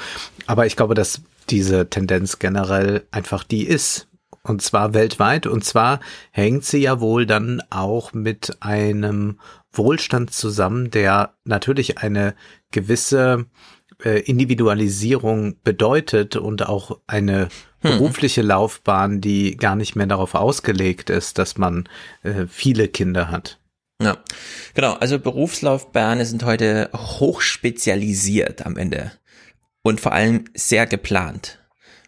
Aber 0.46 0.66
ich 0.66 0.76
glaube, 0.76 0.94
dass 0.94 1.22
diese 1.48 1.88
Tendenz 1.88 2.38
generell 2.38 3.02
einfach 3.10 3.44
die 3.44 3.66
ist. 3.66 4.08
Und 4.42 4.62
zwar 4.62 4.94
weltweit. 4.94 5.46
Und 5.46 5.64
zwar 5.64 6.00
hängt 6.30 6.64
sie 6.64 6.78
ja 6.78 7.00
wohl 7.00 7.26
dann 7.26 7.62
auch 7.68 8.12
mit 8.12 8.56
einem 8.60 9.38
Wohlstand 9.72 10.32
zusammen, 10.32 10.90
der 10.90 11.34
natürlich 11.44 11.98
eine 11.98 12.34
gewisse 12.70 13.46
äh, 14.04 14.20
Individualisierung 14.20 15.56
bedeutet 15.62 16.36
und 16.36 16.66
auch 16.66 16.98
eine 17.06 17.48
hm. 17.80 17.98
berufliche 17.98 18.42
Laufbahn, 18.42 19.20
die 19.20 19.56
gar 19.56 19.76
nicht 19.76 19.94
mehr 19.94 20.06
darauf 20.06 20.34
ausgelegt 20.34 21.10
ist, 21.10 21.38
dass 21.38 21.58
man 21.58 21.88
äh, 22.22 22.46
viele 22.48 22.88
Kinder 22.88 23.30
hat. 23.30 23.59
Ja, 24.00 24.16
genau. 24.74 24.94
Also 24.94 25.18
Berufslaufbahnen 25.18 26.24
sind 26.24 26.44
heute 26.44 26.88
hochspezialisiert 26.94 28.64
am 28.64 28.76
Ende 28.76 29.12
und 29.82 30.00
vor 30.00 30.12
allem 30.12 30.44
sehr 30.54 30.86
geplant. 30.86 31.58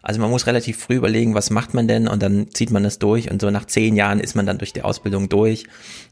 Also 0.01 0.19
man 0.19 0.29
muss 0.29 0.47
relativ 0.47 0.77
früh 0.77 0.95
überlegen, 0.95 1.33
was 1.33 1.49
macht 1.49 1.73
man 1.73 1.87
denn 1.87 2.09
und 2.09 2.21
dann 2.21 2.51
zieht 2.51 2.71
man 2.71 2.83
das 2.83 2.99
durch 2.99 3.31
und 3.31 3.39
so 3.39 3.49
nach 3.51 3.65
zehn 3.65 3.95
Jahren 3.95 4.19
ist 4.19 4.35
man 4.35 4.45
dann 4.45 4.57
durch 4.57 4.73
die 4.73 4.81
Ausbildung 4.81 5.29
durch 5.29 5.65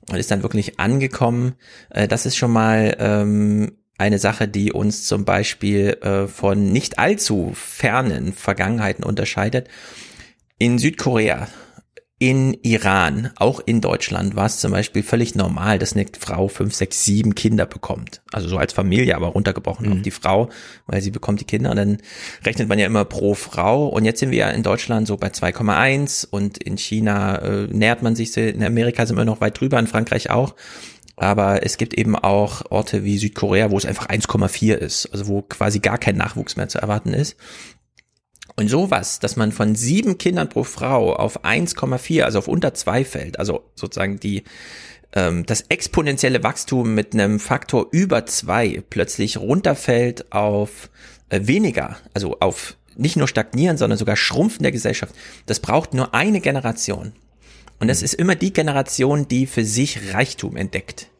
und 0.10 0.18
ist 0.18 0.32
dann 0.32 0.44
wirklich 0.44 0.80
angekommen. 0.80 1.56
Äh, 1.90 2.08
das 2.08 2.26
ist 2.26 2.38
schon 2.38 2.52
mal 2.52 2.96
ähm, 3.00 3.74
eine 3.98 4.18
Sache, 4.18 4.48
die 4.48 4.72
uns 4.72 5.06
zum 5.06 5.26
Beispiel 5.26 5.98
äh, 6.02 6.28
von 6.28 6.72
nicht 6.72 7.00
allzu 7.00 7.52
fernen 7.54 8.34
Vergangenheiten 8.34 9.04
unterscheidet. 9.04 9.68
In 10.58 10.80
Südkorea 10.80 11.48
in 12.22 12.54
Iran, 12.62 13.32
auch 13.38 13.60
in 13.66 13.82
Deutschland, 13.82 14.36
war 14.36 14.46
es 14.46 14.60
zum 14.60 14.72
Beispiel 14.72 15.02
völlig 15.02 15.34
normal, 15.34 15.80
dass 15.80 15.94
eine 15.94 16.06
Frau 16.20 16.50
fünf, 16.50 16.76
sechs, 16.76 17.04
sieben 17.04 17.34
Kinder 17.34 17.66
bekommt. 17.66 18.22
Also 18.32 18.48
so 18.48 18.58
als 18.60 18.74
Familie, 18.74 19.16
aber 19.16 19.30
runtergebrochen 19.30 19.88
mhm. 19.88 19.94
auf 19.94 20.02
die 20.04 20.12
Frau, 20.12 20.50
weil 20.86 21.02
sie 21.02 21.10
bekommt 21.10 21.40
die 21.40 21.46
Kinder. 21.46 21.72
Und 21.72 21.78
dann 21.78 21.98
rechnet 22.46 22.70
man 22.70 22.78
ja 22.78 22.86
immer 22.86 23.06
pro 23.06 23.34
Frau. 23.34 23.88
Und 23.88 24.06
jetzt 24.06 24.20
sind 24.20 24.30
wir 24.30 24.38
ja 24.38 24.50
in 24.52 24.62
Deutschland 24.62 25.08
so 25.08 25.18
bei 25.18 25.30
2,1 25.30 26.28
und 26.30 26.60
in 26.60 26.78
China 26.78 27.38
äh, 27.38 27.68
nähert 27.72 28.04
man 28.04 28.16
sich, 28.16 28.38
in 28.38 28.64
Amerika 28.64 29.08
sind 29.08 29.18
wir 29.18 29.26
noch 29.26 29.42
weit 29.42 29.60
drüber, 29.60 29.80
in 29.80 29.88
Frankreich 29.88 30.30
auch. 30.30 30.54
Aber 31.16 31.66
es 31.66 31.78
gibt 31.78 31.96
eben 31.96 32.16
auch 32.16 32.70
Orte 32.70 33.04
wie 33.04 33.18
Südkorea, 33.18 33.72
wo 33.72 33.80
es 33.80 33.86
einfach 33.88 34.10
1,4 34.10 34.76
ist, 34.76 35.08
also 35.12 35.26
wo 35.26 35.42
quasi 35.42 35.80
gar 35.80 35.98
kein 35.98 36.18
Nachwuchs 36.18 36.56
mehr 36.56 36.68
zu 36.68 36.78
erwarten 36.78 37.16
ist. 37.16 37.36
Und 38.62 38.68
sowas, 38.68 39.18
dass 39.18 39.38
man 39.38 39.52
von 39.52 39.74
sieben 39.74 40.20
Kindern 40.20 40.48
pro 40.48 40.64
Frau 40.64 41.16
auf 41.16 41.44
1,4, 41.44 42.22
also 42.22 42.38
auf 42.38 42.48
unter 42.48 42.76
zwei 42.76 43.04
fällt, 43.04 43.40
also 43.40 43.64
sozusagen 43.74 44.20
die 44.20 44.44
ähm, 45.14 45.48
das 45.48 45.66
exponentielle 45.70 46.44
Wachstum 46.44 46.94
mit 46.94 47.16
einem 47.16 47.40
Faktor 47.40 47.88
über 47.90 48.28
zwei 48.28 48.84
plötzlich 48.92 49.38
runterfällt 49.38 50.32
auf 50.32 50.92
äh, 51.30 51.40
weniger, 51.44 51.98
also 52.14 52.40
auf 52.40 52.78
nicht 52.96 53.18
nur 53.18 53.28
stagnieren, 53.28 53.78
sondern 53.78 53.98
sogar 53.98 54.16
schrumpfen 54.16 54.62
der 54.62 54.72
Gesellschaft. 54.72 55.16
Das 55.48 55.60
braucht 55.60 55.96
nur 55.96 56.14
eine 56.14 56.40
Generation. 56.40 57.14
Und 57.80 57.88
das 57.88 58.04
ist 58.04 58.14
immer 58.14 58.36
die 58.36 58.54
Generation, 58.54 59.28
die 59.28 59.48
für 59.48 59.66
sich 59.66 60.14
Reichtum 60.14 60.56
entdeckt. 60.56 61.11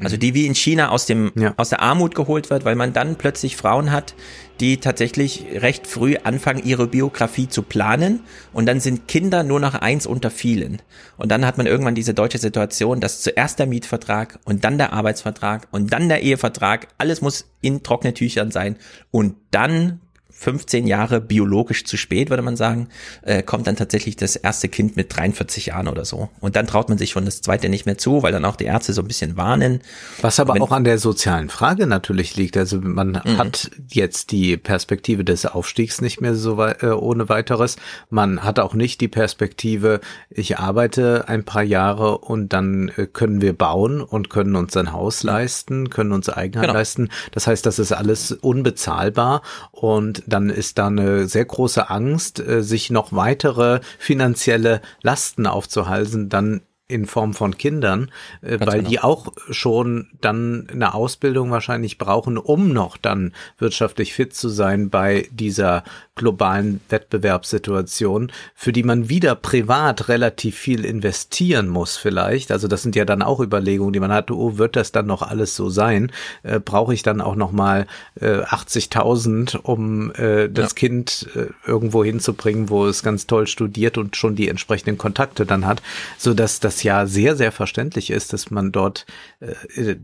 Also 0.00 0.16
die 0.16 0.32
wie 0.34 0.46
in 0.46 0.54
China 0.54 0.90
aus 0.90 1.06
dem 1.06 1.32
ja. 1.34 1.54
aus 1.56 1.70
der 1.70 1.82
Armut 1.82 2.14
geholt 2.14 2.50
wird, 2.50 2.64
weil 2.64 2.76
man 2.76 2.92
dann 2.92 3.16
plötzlich 3.16 3.56
Frauen 3.56 3.90
hat, 3.90 4.14
die 4.60 4.78
tatsächlich 4.78 5.46
recht 5.54 5.88
früh 5.88 6.16
anfangen, 6.22 6.62
ihre 6.64 6.86
Biografie 6.86 7.48
zu 7.48 7.62
planen 7.62 8.20
und 8.52 8.66
dann 8.66 8.78
sind 8.78 9.08
Kinder 9.08 9.42
nur 9.42 9.58
noch 9.58 9.74
eins 9.74 10.06
unter 10.06 10.30
vielen. 10.30 10.80
Und 11.16 11.32
dann 11.32 11.44
hat 11.44 11.58
man 11.58 11.66
irgendwann 11.66 11.96
diese 11.96 12.14
deutsche 12.14 12.38
Situation, 12.38 13.00
dass 13.00 13.22
zuerst 13.22 13.58
der 13.58 13.66
Mietvertrag 13.66 14.38
und 14.44 14.64
dann 14.64 14.78
der 14.78 14.92
Arbeitsvertrag 14.92 15.66
und 15.72 15.92
dann 15.92 16.08
der 16.08 16.22
Ehevertrag, 16.22 16.88
alles 16.98 17.20
muss 17.20 17.46
in 17.60 17.82
trockene 17.82 18.14
Tüchern 18.14 18.52
sein 18.52 18.76
und 19.10 19.34
dann 19.50 20.00
15 20.38 20.86
Jahre 20.86 21.20
biologisch 21.20 21.84
zu 21.84 21.96
spät, 21.96 22.30
würde 22.30 22.44
man 22.44 22.56
sagen, 22.56 22.88
äh, 23.22 23.42
kommt 23.42 23.66
dann 23.66 23.74
tatsächlich 23.74 24.14
das 24.14 24.36
erste 24.36 24.68
Kind 24.68 24.96
mit 24.96 25.14
43 25.14 25.66
Jahren 25.66 25.88
oder 25.88 26.04
so. 26.04 26.28
Und 26.38 26.54
dann 26.54 26.68
traut 26.68 26.88
man 26.88 26.96
sich 26.96 27.10
schon 27.10 27.24
das 27.24 27.42
zweite 27.42 27.68
nicht 27.68 27.86
mehr 27.86 27.98
zu, 27.98 28.22
weil 28.22 28.30
dann 28.30 28.44
auch 28.44 28.54
die 28.54 28.66
Ärzte 28.66 28.92
so 28.92 29.02
ein 29.02 29.08
bisschen 29.08 29.36
warnen. 29.36 29.80
Was 30.20 30.38
aber 30.38 30.54
Wenn, 30.54 30.62
auch 30.62 30.70
an 30.70 30.84
der 30.84 30.98
sozialen 30.98 31.48
Frage 31.48 31.88
natürlich 31.88 32.36
liegt. 32.36 32.56
Also 32.56 32.80
man 32.80 33.20
mhm. 33.24 33.36
hat 33.36 33.72
jetzt 33.88 34.30
die 34.30 34.56
Perspektive 34.56 35.24
des 35.24 35.44
Aufstiegs 35.44 36.00
nicht 36.00 36.20
mehr 36.20 36.36
so 36.36 36.62
äh, 36.62 36.86
ohne 36.86 37.28
weiteres. 37.28 37.74
Man 38.08 38.44
hat 38.44 38.60
auch 38.60 38.74
nicht 38.74 39.00
die 39.00 39.08
Perspektive, 39.08 40.00
ich 40.30 40.58
arbeite 40.58 41.24
ein 41.26 41.44
paar 41.44 41.64
Jahre 41.64 42.18
und 42.18 42.52
dann 42.52 42.92
äh, 42.96 43.06
können 43.06 43.40
wir 43.40 43.54
bauen 43.54 44.00
und 44.00 44.30
können 44.30 44.54
uns 44.54 44.76
ein 44.76 44.92
Haus 44.92 45.24
leisten, 45.24 45.90
können 45.90 46.12
uns 46.12 46.28
Eigenheim 46.28 46.68
genau. 46.68 46.74
leisten. 46.74 47.08
Das 47.32 47.48
heißt, 47.48 47.66
das 47.66 47.80
ist 47.80 47.90
alles 47.90 48.30
unbezahlbar 48.30 49.42
und 49.72 50.27
dann 50.28 50.50
ist 50.50 50.78
da 50.78 50.86
eine 50.86 51.26
sehr 51.26 51.44
große 51.44 51.90
Angst, 51.90 52.40
äh, 52.40 52.62
sich 52.62 52.90
noch 52.90 53.12
weitere 53.12 53.80
finanzielle 53.98 54.80
Lasten 55.02 55.46
aufzuhalsen, 55.46 56.28
dann 56.28 56.62
in 56.88 57.04
Form 57.04 57.34
von 57.34 57.58
Kindern, 57.58 58.10
äh, 58.40 58.58
weil 58.60 58.78
genau. 58.78 58.88
die 58.88 59.00
auch 59.00 59.32
schon 59.50 60.08
dann 60.22 60.66
eine 60.72 60.94
Ausbildung 60.94 61.50
wahrscheinlich 61.50 61.98
brauchen, 61.98 62.38
um 62.38 62.72
noch 62.72 62.96
dann 62.96 63.34
wirtschaftlich 63.58 64.14
fit 64.14 64.34
zu 64.34 64.48
sein 64.48 64.88
bei 64.88 65.28
dieser 65.30 65.84
globalen 66.14 66.80
Wettbewerbssituation, 66.88 68.32
für 68.54 68.72
die 68.72 68.82
man 68.82 69.08
wieder 69.08 69.34
privat 69.34 70.08
relativ 70.08 70.56
viel 70.56 70.84
investieren 70.84 71.68
muss 71.68 71.96
vielleicht. 71.96 72.50
Also 72.50 72.68
das 72.68 72.82
sind 72.82 72.96
ja 72.96 73.04
dann 73.04 73.22
auch 73.22 73.40
Überlegungen, 73.40 73.92
die 73.92 74.00
man 74.00 74.12
hat, 74.12 74.30
oh, 74.30 74.56
wird 74.56 74.74
das 74.74 74.90
dann 74.90 75.06
noch 75.06 75.22
alles 75.22 75.54
so 75.54 75.68
sein? 75.68 76.10
Äh, 76.42 76.58
Brauche 76.58 76.94
ich 76.94 77.02
dann 77.02 77.20
auch 77.20 77.36
noch 77.36 77.52
mal 77.52 77.86
äh, 78.20 78.40
80.000, 78.40 79.58
um 79.58 80.12
äh, 80.14 80.48
das 80.48 80.70
ja. 80.70 80.74
Kind 80.74 81.28
äh, 81.34 81.46
irgendwo 81.66 82.02
hinzubringen, 82.02 82.70
wo 82.70 82.86
es 82.86 83.02
ganz 83.02 83.26
toll 83.26 83.46
studiert 83.46 83.98
und 83.98 84.16
schon 84.16 84.34
die 84.34 84.48
entsprechenden 84.48 84.98
Kontakte 84.98 85.46
dann 85.46 85.66
hat, 85.66 85.82
so 86.16 86.34
dass 86.34 86.60
das 86.60 86.77
ja 86.82 87.06
sehr, 87.06 87.36
sehr 87.36 87.52
verständlich 87.52 88.10
ist, 88.10 88.32
dass 88.32 88.50
man 88.50 88.72
dort 88.72 89.06
äh, 89.40 89.96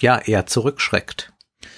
ja 0.00 0.18
eher 0.18 0.46
zurückschreckt. 0.46 1.32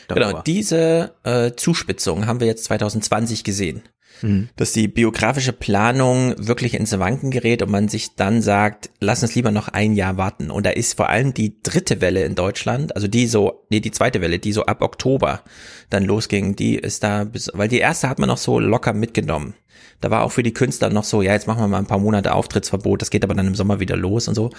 Darüber. 0.09 0.27
Genau, 0.27 0.43
diese 0.43 1.15
äh, 1.25 1.53
Zuspitzung 1.57 2.27
haben 2.27 2.41
wir 2.41 2.47
jetzt 2.47 2.65
2020 2.65 3.45
gesehen. 3.45 3.83
Mhm. 4.23 4.49
Dass 4.57 4.73
die 4.73 4.89
biografische 4.89 5.53
Planung 5.53 6.35
wirklich 6.39 6.75
ins 6.75 6.99
Wanken 6.99 7.31
gerät 7.31 7.63
und 7.63 7.71
man 7.71 7.89
sich 7.89 8.15
dann 8.15 8.41
sagt, 8.41 8.91
lass 9.01 9.23
uns 9.23 9.35
lieber 9.35 9.51
noch 9.51 9.69
ein 9.69 9.95
Jahr 9.95 10.17
warten. 10.17 10.51
Und 10.51 10.65
da 10.65 10.71
ist 10.71 10.97
vor 10.97 11.11
allem 11.11 11.35
die 11.35 11.61
dritte 11.63 12.01
Welle 12.01 12.25
in 12.25 12.35
Deutschland, 12.35 12.95
also 12.95 13.09
die 13.09 13.27
so, 13.27 13.67
nee, 13.69 13.81
die 13.81 13.91
zweite 13.91 14.21
Welle, 14.21 14.39
die 14.39 14.53
so 14.53 14.65
ab 14.65 14.81
Oktober 14.83 15.43
dann 15.91 16.05
losging, 16.05 16.57
die 16.57 16.77
ist 16.77 17.03
da, 17.03 17.25
bis, 17.25 17.51
weil 17.53 17.69
die 17.69 17.79
erste 17.79 18.09
hat 18.09 18.19
man 18.19 18.29
noch 18.29 18.39
so 18.39 18.59
locker 18.59 18.93
mitgenommen. 18.93 19.55
Da 20.01 20.11
war 20.11 20.23
auch 20.23 20.33
für 20.33 20.43
die 20.43 20.53
Künstler 20.53 20.91
noch 20.91 21.05
so, 21.05 21.23
ja, 21.23 21.33
jetzt 21.33 21.47
machen 21.47 21.61
wir 21.61 21.69
mal 21.69 21.79
ein 21.79 21.87
paar 21.87 21.99
Monate 21.99 22.35
Auftrittsverbot, 22.35 23.01
das 23.03 23.11
geht 23.11 23.25
aber 23.25 23.35
dann 23.35 23.47
im 23.47 23.55
Sommer 23.55 23.81
wieder 23.81 23.97
los 23.97 24.29
und 24.29 24.35
so. 24.35 24.51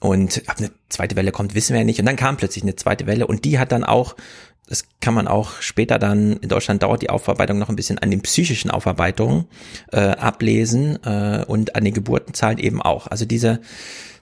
Und 0.00 0.42
ab 0.46 0.56
eine 0.58 0.70
zweite 0.88 1.16
Welle 1.16 1.32
kommt, 1.32 1.54
wissen 1.54 1.72
wir 1.74 1.80
ja 1.80 1.84
nicht. 1.84 2.00
Und 2.00 2.06
dann 2.06 2.16
kam 2.16 2.36
plötzlich 2.36 2.64
eine 2.64 2.76
zweite 2.76 3.06
Welle 3.06 3.26
und 3.26 3.44
die 3.44 3.58
hat 3.58 3.72
dann 3.72 3.84
auch, 3.84 4.16
das 4.66 4.84
kann 5.00 5.14
man 5.14 5.28
auch 5.28 5.60
später 5.60 5.98
dann, 5.98 6.36
in 6.38 6.48
Deutschland 6.48 6.82
dauert 6.82 7.02
die 7.02 7.10
Aufarbeitung 7.10 7.58
noch 7.58 7.68
ein 7.68 7.76
bisschen 7.76 7.98
an 7.98 8.10
den 8.10 8.22
psychischen 8.22 8.70
Aufarbeitungen 8.70 9.46
äh, 9.92 10.00
ablesen 10.00 11.02
äh, 11.04 11.44
und 11.46 11.74
an 11.74 11.84
den 11.84 11.94
Geburtenzahlen 11.94 12.58
eben 12.58 12.80
auch. 12.80 13.06
Also 13.08 13.24
diese 13.24 13.60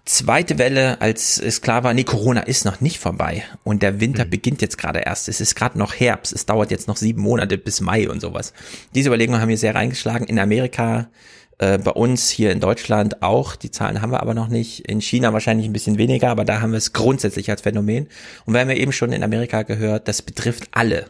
zweite 0.09 0.59
Welle, 0.59 1.01
als 1.01 1.39
es 1.39 1.61
klar 1.61 1.85
war, 1.85 1.95
nee, 1.95 2.05
Corona 2.05 2.41
ist 2.41 2.65
noch 2.65 2.81
nicht 2.81 2.99
vorbei 2.99 3.45
und 3.63 3.83
der 3.83 4.01
Winter 4.01 4.25
mhm. 4.25 4.31
beginnt 4.31 4.63
jetzt 4.63 4.79
gerade 4.79 5.01
erst. 5.01 5.29
Es 5.29 5.41
ist 5.41 5.55
gerade 5.55 5.79
noch 5.79 5.95
Herbst, 5.95 6.33
es 6.33 6.47
dauert 6.47 6.71
jetzt 6.71 6.89
noch 6.89 6.97
sieben 6.97 7.23
Monate 7.23 7.59
bis 7.59 7.81
Mai 7.81 8.09
und 8.09 8.21
sowas. 8.21 8.53
Diese 8.95 9.09
Überlegungen 9.09 9.41
haben 9.41 9.49
wir 9.49 9.59
sehr 9.59 9.75
reingeschlagen. 9.75 10.27
In 10.27 10.39
Amerika, 10.39 11.11
äh, 11.59 11.79
bei 11.79 11.91
uns 11.91 12.31
hier 12.31 12.53
in 12.53 12.61
Deutschland 12.61 13.23
auch, 13.23 13.55
die 13.55 13.71
Zahlen 13.71 14.01
haben 14.01 14.11
wir 14.11 14.23
aber 14.23 14.35
noch 14.35 14.49
nicht. 14.49 14.89
In 14.89 15.01
China 15.01 15.33
wahrscheinlich 15.33 15.67
ein 15.67 15.73
bisschen 15.73 15.99
weniger, 15.99 16.31
aber 16.31 16.45
da 16.45 16.61
haben 16.61 16.73
wir 16.73 16.79
es 16.79 16.93
grundsätzlich 16.93 17.51
als 17.51 17.63
Phänomen. 17.63 18.09
Und 18.47 18.55
wir 18.55 18.61
haben 18.61 18.71
ja 18.71 18.77
eben 18.77 18.93
schon 18.93 19.13
in 19.13 19.23
Amerika 19.23 19.63
gehört, 19.63 20.09
das 20.09 20.23
betrifft 20.23 20.69
alle 20.73 21.07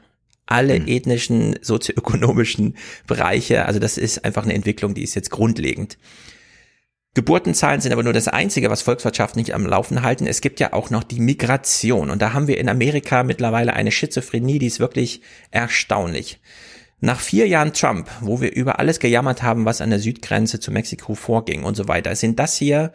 alle 0.50 0.80
mhm. 0.80 0.88
ethnischen, 0.88 1.58
sozioökonomischen 1.60 2.74
Bereiche. 3.06 3.66
Also 3.66 3.78
das 3.78 3.98
ist 3.98 4.24
einfach 4.24 4.44
eine 4.44 4.54
Entwicklung, 4.54 4.94
die 4.94 5.02
ist 5.02 5.14
jetzt 5.14 5.30
grundlegend. 5.30 5.98
Geburtenzahlen 7.18 7.80
sind 7.80 7.90
aber 7.90 8.04
nur 8.04 8.12
das 8.12 8.28
Einzige, 8.28 8.70
was 8.70 8.82
Volkswirtschaft 8.82 9.34
nicht 9.34 9.52
am 9.52 9.66
Laufen 9.66 10.02
halten. 10.02 10.28
Es 10.28 10.40
gibt 10.40 10.60
ja 10.60 10.72
auch 10.72 10.90
noch 10.90 11.02
die 11.02 11.18
Migration. 11.18 12.10
Und 12.10 12.22
da 12.22 12.32
haben 12.32 12.46
wir 12.46 12.58
in 12.58 12.68
Amerika 12.68 13.24
mittlerweile 13.24 13.72
eine 13.72 13.90
Schizophrenie, 13.90 14.60
die 14.60 14.68
ist 14.68 14.78
wirklich 14.78 15.20
erstaunlich. 15.50 16.38
Nach 17.00 17.18
vier 17.18 17.48
Jahren 17.48 17.72
Trump, 17.72 18.08
wo 18.20 18.40
wir 18.40 18.54
über 18.54 18.78
alles 18.78 19.00
gejammert 19.00 19.42
haben, 19.42 19.64
was 19.64 19.80
an 19.80 19.90
der 19.90 19.98
Südgrenze 19.98 20.60
zu 20.60 20.70
Mexiko 20.70 21.16
vorging 21.16 21.64
und 21.64 21.76
so 21.76 21.88
weiter, 21.88 22.14
sind 22.14 22.38
das 22.38 22.54
hier 22.54 22.92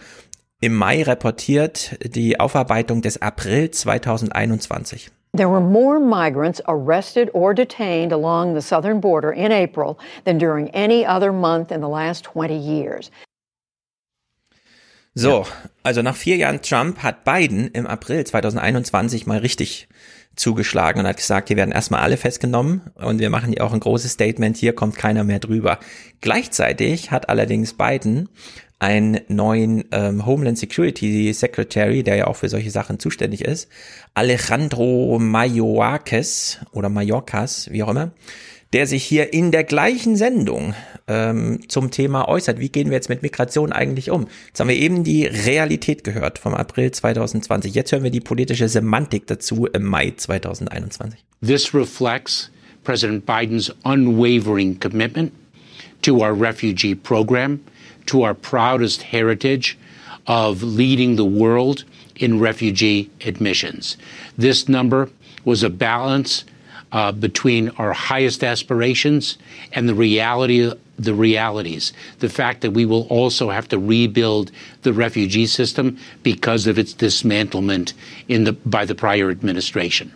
im 0.61 0.73
Mai 0.73 1.03
reportiert 1.03 1.97
die 2.01 2.39
Aufarbeitung 2.39 3.01
des 3.01 3.21
April 3.21 3.71
2021. 3.71 5.11
There 5.35 5.49
were 5.49 5.59
more 5.59 5.99
migrants 5.99 6.61
arrested 6.65 7.29
or 7.33 7.53
detained 7.53 8.13
along 8.13 8.55
the 8.55 8.61
southern 8.61 9.01
border 9.01 9.33
in 9.33 9.51
April 9.51 9.97
than 10.23 10.37
during 10.37 10.69
any 10.73 11.05
other 11.05 11.33
month 11.33 11.73
in 11.73 11.81
the 11.81 11.89
last 11.89 12.23
20 12.23 12.55
years. 12.55 13.11
So, 15.15 15.43
ja. 15.43 15.45
also 15.83 16.01
nach 16.01 16.15
vier 16.15 16.37
Jahren 16.37 16.61
Trump 16.61 16.99
hat 16.99 17.23
Biden 17.23 17.67
im 17.67 17.85
April 17.85 18.23
2021 18.25 19.27
mal 19.27 19.39
richtig 19.39 19.87
zugeschlagen 20.35 20.99
und 20.99 21.07
hat 21.07 21.17
gesagt, 21.17 21.49
hier 21.49 21.57
werden 21.57 21.71
erstmal 21.71 22.01
alle 22.01 22.17
festgenommen 22.17 22.81
und 22.95 23.19
wir 23.19 23.29
machen 23.29 23.49
hier 23.49 23.63
auch 23.63 23.73
ein 23.73 23.79
großes 23.79 24.13
Statement, 24.13 24.57
hier 24.57 24.73
kommt 24.73 24.95
keiner 24.95 25.23
mehr 25.23 25.39
drüber. 25.39 25.79
Gleichzeitig 26.21 27.11
hat 27.11 27.29
allerdings 27.29 27.75
Biden 27.75 28.29
einen 28.79 29.21
neuen 29.27 29.85
ähm, 29.91 30.25
Homeland 30.25 30.57
Security 30.57 31.31
Secretary, 31.33 32.03
der 32.03 32.15
ja 32.15 32.27
auch 32.27 32.35
für 32.35 32.49
solche 32.49 32.71
Sachen 32.71 32.99
zuständig 32.99 33.45
ist, 33.45 33.69
Alejandro 34.13 35.19
Mayorkas 35.19 36.59
oder 36.71 36.89
Mayorkas, 36.89 37.69
wie 37.71 37.83
auch 37.83 37.89
immer, 37.89 38.11
der 38.73 38.87
sich 38.87 39.03
hier 39.03 39.33
in 39.33 39.51
der 39.51 39.63
gleichen 39.63 40.15
Sendung 40.15 40.73
ähm, 41.07 41.59
zum 41.67 41.91
Thema 41.91 42.27
äußert. 42.27 42.59
Wie 42.59 42.69
gehen 42.69 42.89
wir 42.89 42.95
jetzt 42.95 43.09
mit 43.09 43.21
Migration 43.21 43.71
eigentlich 43.71 44.09
um? 44.09 44.27
Jetzt 44.47 44.59
haben 44.59 44.67
wir 44.67 44.75
eben 44.75 45.03
die 45.03 45.25
Realität 45.25 46.03
gehört 46.03 46.39
vom 46.39 46.55
April 46.55 46.91
2020. 46.91 47.73
Jetzt 47.73 47.91
hören 47.91 48.03
wir 48.03 48.11
die 48.11 48.19
politische 48.19 48.67
Semantik 48.67 49.27
dazu 49.27 49.67
im 49.67 49.83
Mai 49.83 50.13
2021. 50.15 51.23
This 51.45 51.73
reflects 51.73 52.49
President 52.83 53.25
Biden's 53.25 53.71
unwavering 53.85 54.79
commitment 54.79 55.31
to 56.01 56.21
our 56.21 56.33
refugee 56.33 56.95
program, 56.95 57.59
to 58.07 58.23
our 58.23 58.33
proudest 58.33 59.03
heritage 59.03 59.77
of 60.25 60.63
leading 60.63 61.15
the 61.15 61.23
world 61.23 61.85
in 62.15 62.39
refugee 62.39 63.09
admissions. 63.25 63.97
This 64.37 64.67
number 64.67 65.09
was 65.45 65.63
a 65.63 65.69
balance 65.69 66.45
uh, 66.93 67.11
between 67.11 67.69
our 67.71 67.91
highest 67.91 68.43
aspirations 68.43 69.37
and 69.73 69.89
the 69.89 69.95
reality 69.95 70.71
the 70.99 71.13
realities. 71.13 71.91
The 72.19 72.29
fact 72.29 72.61
that 72.61 72.71
we 72.71 72.85
will 72.85 73.07
also 73.07 73.49
have 73.49 73.67
to 73.69 73.79
rebuild 73.79 74.51
the 74.83 74.93
refugee 74.93 75.47
system 75.47 75.97
because 76.21 76.67
of 76.67 76.77
its 76.77 76.93
dismantlement 76.93 77.93
in 78.27 78.43
the 78.43 78.53
by 78.53 78.85
the 78.85 78.95
prior 78.95 79.31
administration 79.31 80.13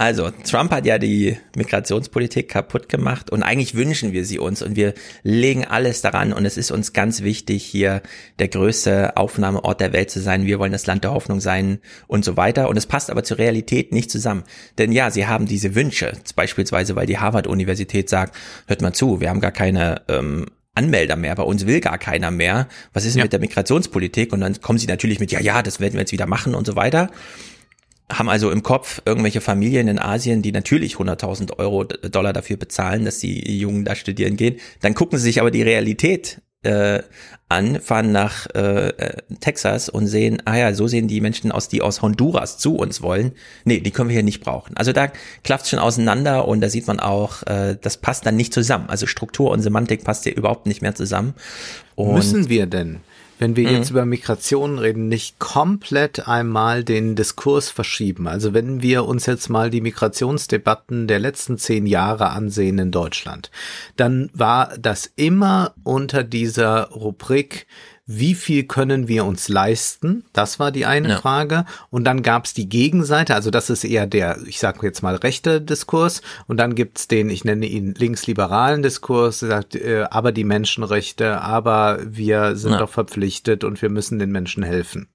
Also, 0.00 0.30
Trump 0.30 0.70
hat 0.70 0.86
ja 0.86 0.96
die 0.96 1.36
Migrationspolitik 1.56 2.48
kaputt 2.48 2.88
gemacht 2.88 3.30
und 3.30 3.42
eigentlich 3.42 3.74
wünschen 3.74 4.12
wir 4.12 4.24
sie 4.24 4.38
uns 4.38 4.62
und 4.62 4.76
wir 4.76 4.94
legen 5.24 5.64
alles 5.64 6.02
daran 6.02 6.32
und 6.32 6.44
es 6.44 6.56
ist 6.56 6.70
uns 6.70 6.92
ganz 6.92 7.24
wichtig, 7.24 7.64
hier 7.64 8.02
der 8.38 8.46
größte 8.46 9.16
Aufnahmeort 9.16 9.80
der 9.80 9.92
Welt 9.92 10.12
zu 10.12 10.20
sein. 10.20 10.46
Wir 10.46 10.60
wollen 10.60 10.70
das 10.70 10.86
Land 10.86 11.02
der 11.02 11.10
Hoffnung 11.10 11.40
sein 11.40 11.80
und 12.06 12.24
so 12.24 12.36
weiter. 12.36 12.68
Und 12.68 12.76
es 12.76 12.86
passt 12.86 13.10
aber 13.10 13.24
zur 13.24 13.38
Realität 13.38 13.90
nicht 13.90 14.08
zusammen. 14.08 14.44
Denn 14.78 14.92
ja, 14.92 15.10
sie 15.10 15.26
haben 15.26 15.46
diese 15.46 15.74
Wünsche, 15.74 16.12
beispielsweise 16.36 16.94
weil 16.94 17.06
die 17.06 17.18
Harvard-Universität 17.18 18.08
sagt, 18.08 18.36
hört 18.68 18.82
mal 18.82 18.92
zu, 18.92 19.20
wir 19.20 19.30
haben 19.30 19.40
gar 19.40 19.50
keine 19.50 20.02
ähm, 20.06 20.46
Anmelder 20.76 21.16
mehr, 21.16 21.34
bei 21.34 21.42
uns 21.42 21.66
will 21.66 21.80
gar 21.80 21.98
keiner 21.98 22.30
mehr. 22.30 22.68
Was 22.92 23.04
ist 23.04 23.16
ja. 23.16 23.24
mit 23.24 23.32
der 23.32 23.40
Migrationspolitik? 23.40 24.32
Und 24.32 24.42
dann 24.42 24.60
kommen 24.60 24.78
sie 24.78 24.86
natürlich 24.86 25.18
mit, 25.18 25.32
ja, 25.32 25.40
ja, 25.40 25.60
das 25.60 25.80
werden 25.80 25.94
wir 25.94 26.00
jetzt 26.02 26.12
wieder 26.12 26.26
machen 26.26 26.54
und 26.54 26.68
so 26.68 26.76
weiter 26.76 27.10
haben 28.10 28.28
also 28.28 28.50
im 28.50 28.62
Kopf 28.62 29.02
irgendwelche 29.04 29.40
Familien 29.40 29.88
in 29.88 29.98
Asien, 29.98 30.42
die 30.42 30.52
natürlich 30.52 30.94
100.000 30.94 31.58
Euro 31.58 31.84
Dollar 31.84 32.32
dafür 32.32 32.56
bezahlen, 32.56 33.04
dass 33.04 33.18
die 33.18 33.58
Jungen 33.58 33.84
da 33.84 33.94
studieren 33.94 34.36
gehen. 34.36 34.56
Dann 34.80 34.94
gucken 34.94 35.18
sie 35.18 35.24
sich 35.24 35.40
aber 35.40 35.50
die 35.50 35.62
Realität 35.62 36.40
äh, 36.62 37.02
an, 37.48 37.80
fahren 37.80 38.12
nach 38.12 38.46
äh, 38.54 38.88
äh, 38.88 39.22
Texas 39.40 39.88
und 39.88 40.06
sehen, 40.06 40.42
ah 40.44 40.56
ja, 40.56 40.74
so 40.74 40.86
sehen 40.86 41.08
die 41.08 41.20
Menschen 41.20 41.52
aus, 41.52 41.68
die 41.68 41.82
aus 41.82 42.02
Honduras 42.02 42.58
zu 42.58 42.76
uns 42.76 43.00
wollen. 43.00 43.32
Nee, 43.64 43.80
die 43.80 43.90
können 43.90 44.08
wir 44.08 44.14
hier 44.14 44.22
nicht 44.22 44.42
brauchen. 44.42 44.76
Also 44.76 44.92
da 44.92 45.10
klafft 45.44 45.68
schon 45.68 45.78
auseinander 45.78 46.48
und 46.48 46.60
da 46.60 46.68
sieht 46.68 46.86
man 46.86 47.00
auch, 47.00 47.42
äh, 47.44 47.76
das 47.80 47.98
passt 47.98 48.26
dann 48.26 48.36
nicht 48.36 48.52
zusammen. 48.52 48.88
Also 48.88 49.06
Struktur 49.06 49.50
und 49.50 49.62
Semantik 49.62 50.04
passt 50.04 50.24
hier 50.24 50.36
überhaupt 50.36 50.66
nicht 50.66 50.82
mehr 50.82 50.94
zusammen. 50.94 51.34
Und 51.94 52.14
Müssen 52.14 52.48
wir 52.48 52.66
denn 52.66 53.00
wenn 53.38 53.56
wir 53.56 53.68
mhm. 53.68 53.76
jetzt 53.76 53.90
über 53.90 54.04
Migration 54.04 54.78
reden, 54.78 55.08
nicht 55.08 55.38
komplett 55.38 56.28
einmal 56.28 56.84
den 56.84 57.16
Diskurs 57.16 57.70
verschieben. 57.70 58.28
Also 58.28 58.54
wenn 58.54 58.82
wir 58.82 59.04
uns 59.04 59.26
jetzt 59.26 59.48
mal 59.48 59.70
die 59.70 59.80
Migrationsdebatten 59.80 61.06
der 61.06 61.18
letzten 61.18 61.58
zehn 61.58 61.86
Jahre 61.86 62.30
ansehen 62.30 62.78
in 62.78 62.90
Deutschland, 62.90 63.50
dann 63.96 64.30
war 64.34 64.76
das 64.78 65.10
immer 65.16 65.74
unter 65.84 66.24
dieser 66.24 66.90
Rubrik, 66.90 67.66
wie 68.10 68.34
viel 68.34 68.64
können 68.64 69.06
wir 69.06 69.26
uns 69.26 69.50
leisten? 69.50 70.24
Das 70.32 70.58
war 70.58 70.72
die 70.72 70.86
eine 70.86 71.10
ja. 71.10 71.18
Frage. 71.18 71.66
Und 71.90 72.04
dann 72.04 72.22
gab 72.22 72.46
es 72.46 72.54
die 72.54 72.66
Gegenseite, 72.66 73.34
also 73.34 73.50
das 73.50 73.68
ist 73.68 73.84
eher 73.84 74.06
der, 74.06 74.38
ich 74.46 74.60
sage 74.60 74.78
jetzt 74.82 75.02
mal, 75.02 75.16
rechte 75.16 75.60
Diskurs. 75.60 76.22
Und 76.46 76.56
dann 76.56 76.74
gibt's 76.74 77.06
den, 77.06 77.28
ich 77.28 77.44
nenne 77.44 77.66
ihn 77.66 77.92
linksliberalen 77.94 78.82
Diskurs, 78.82 79.40
sagt, 79.40 79.76
äh, 79.76 80.06
aber 80.10 80.32
die 80.32 80.44
Menschenrechte, 80.44 81.42
aber 81.42 81.98
wir 82.02 82.56
sind 82.56 82.72
ja. 82.72 82.78
doch 82.78 82.88
verpflichtet 82.88 83.62
und 83.62 83.82
wir 83.82 83.90
müssen 83.90 84.18
den 84.18 84.32
Menschen 84.32 84.62
helfen. 84.62 85.08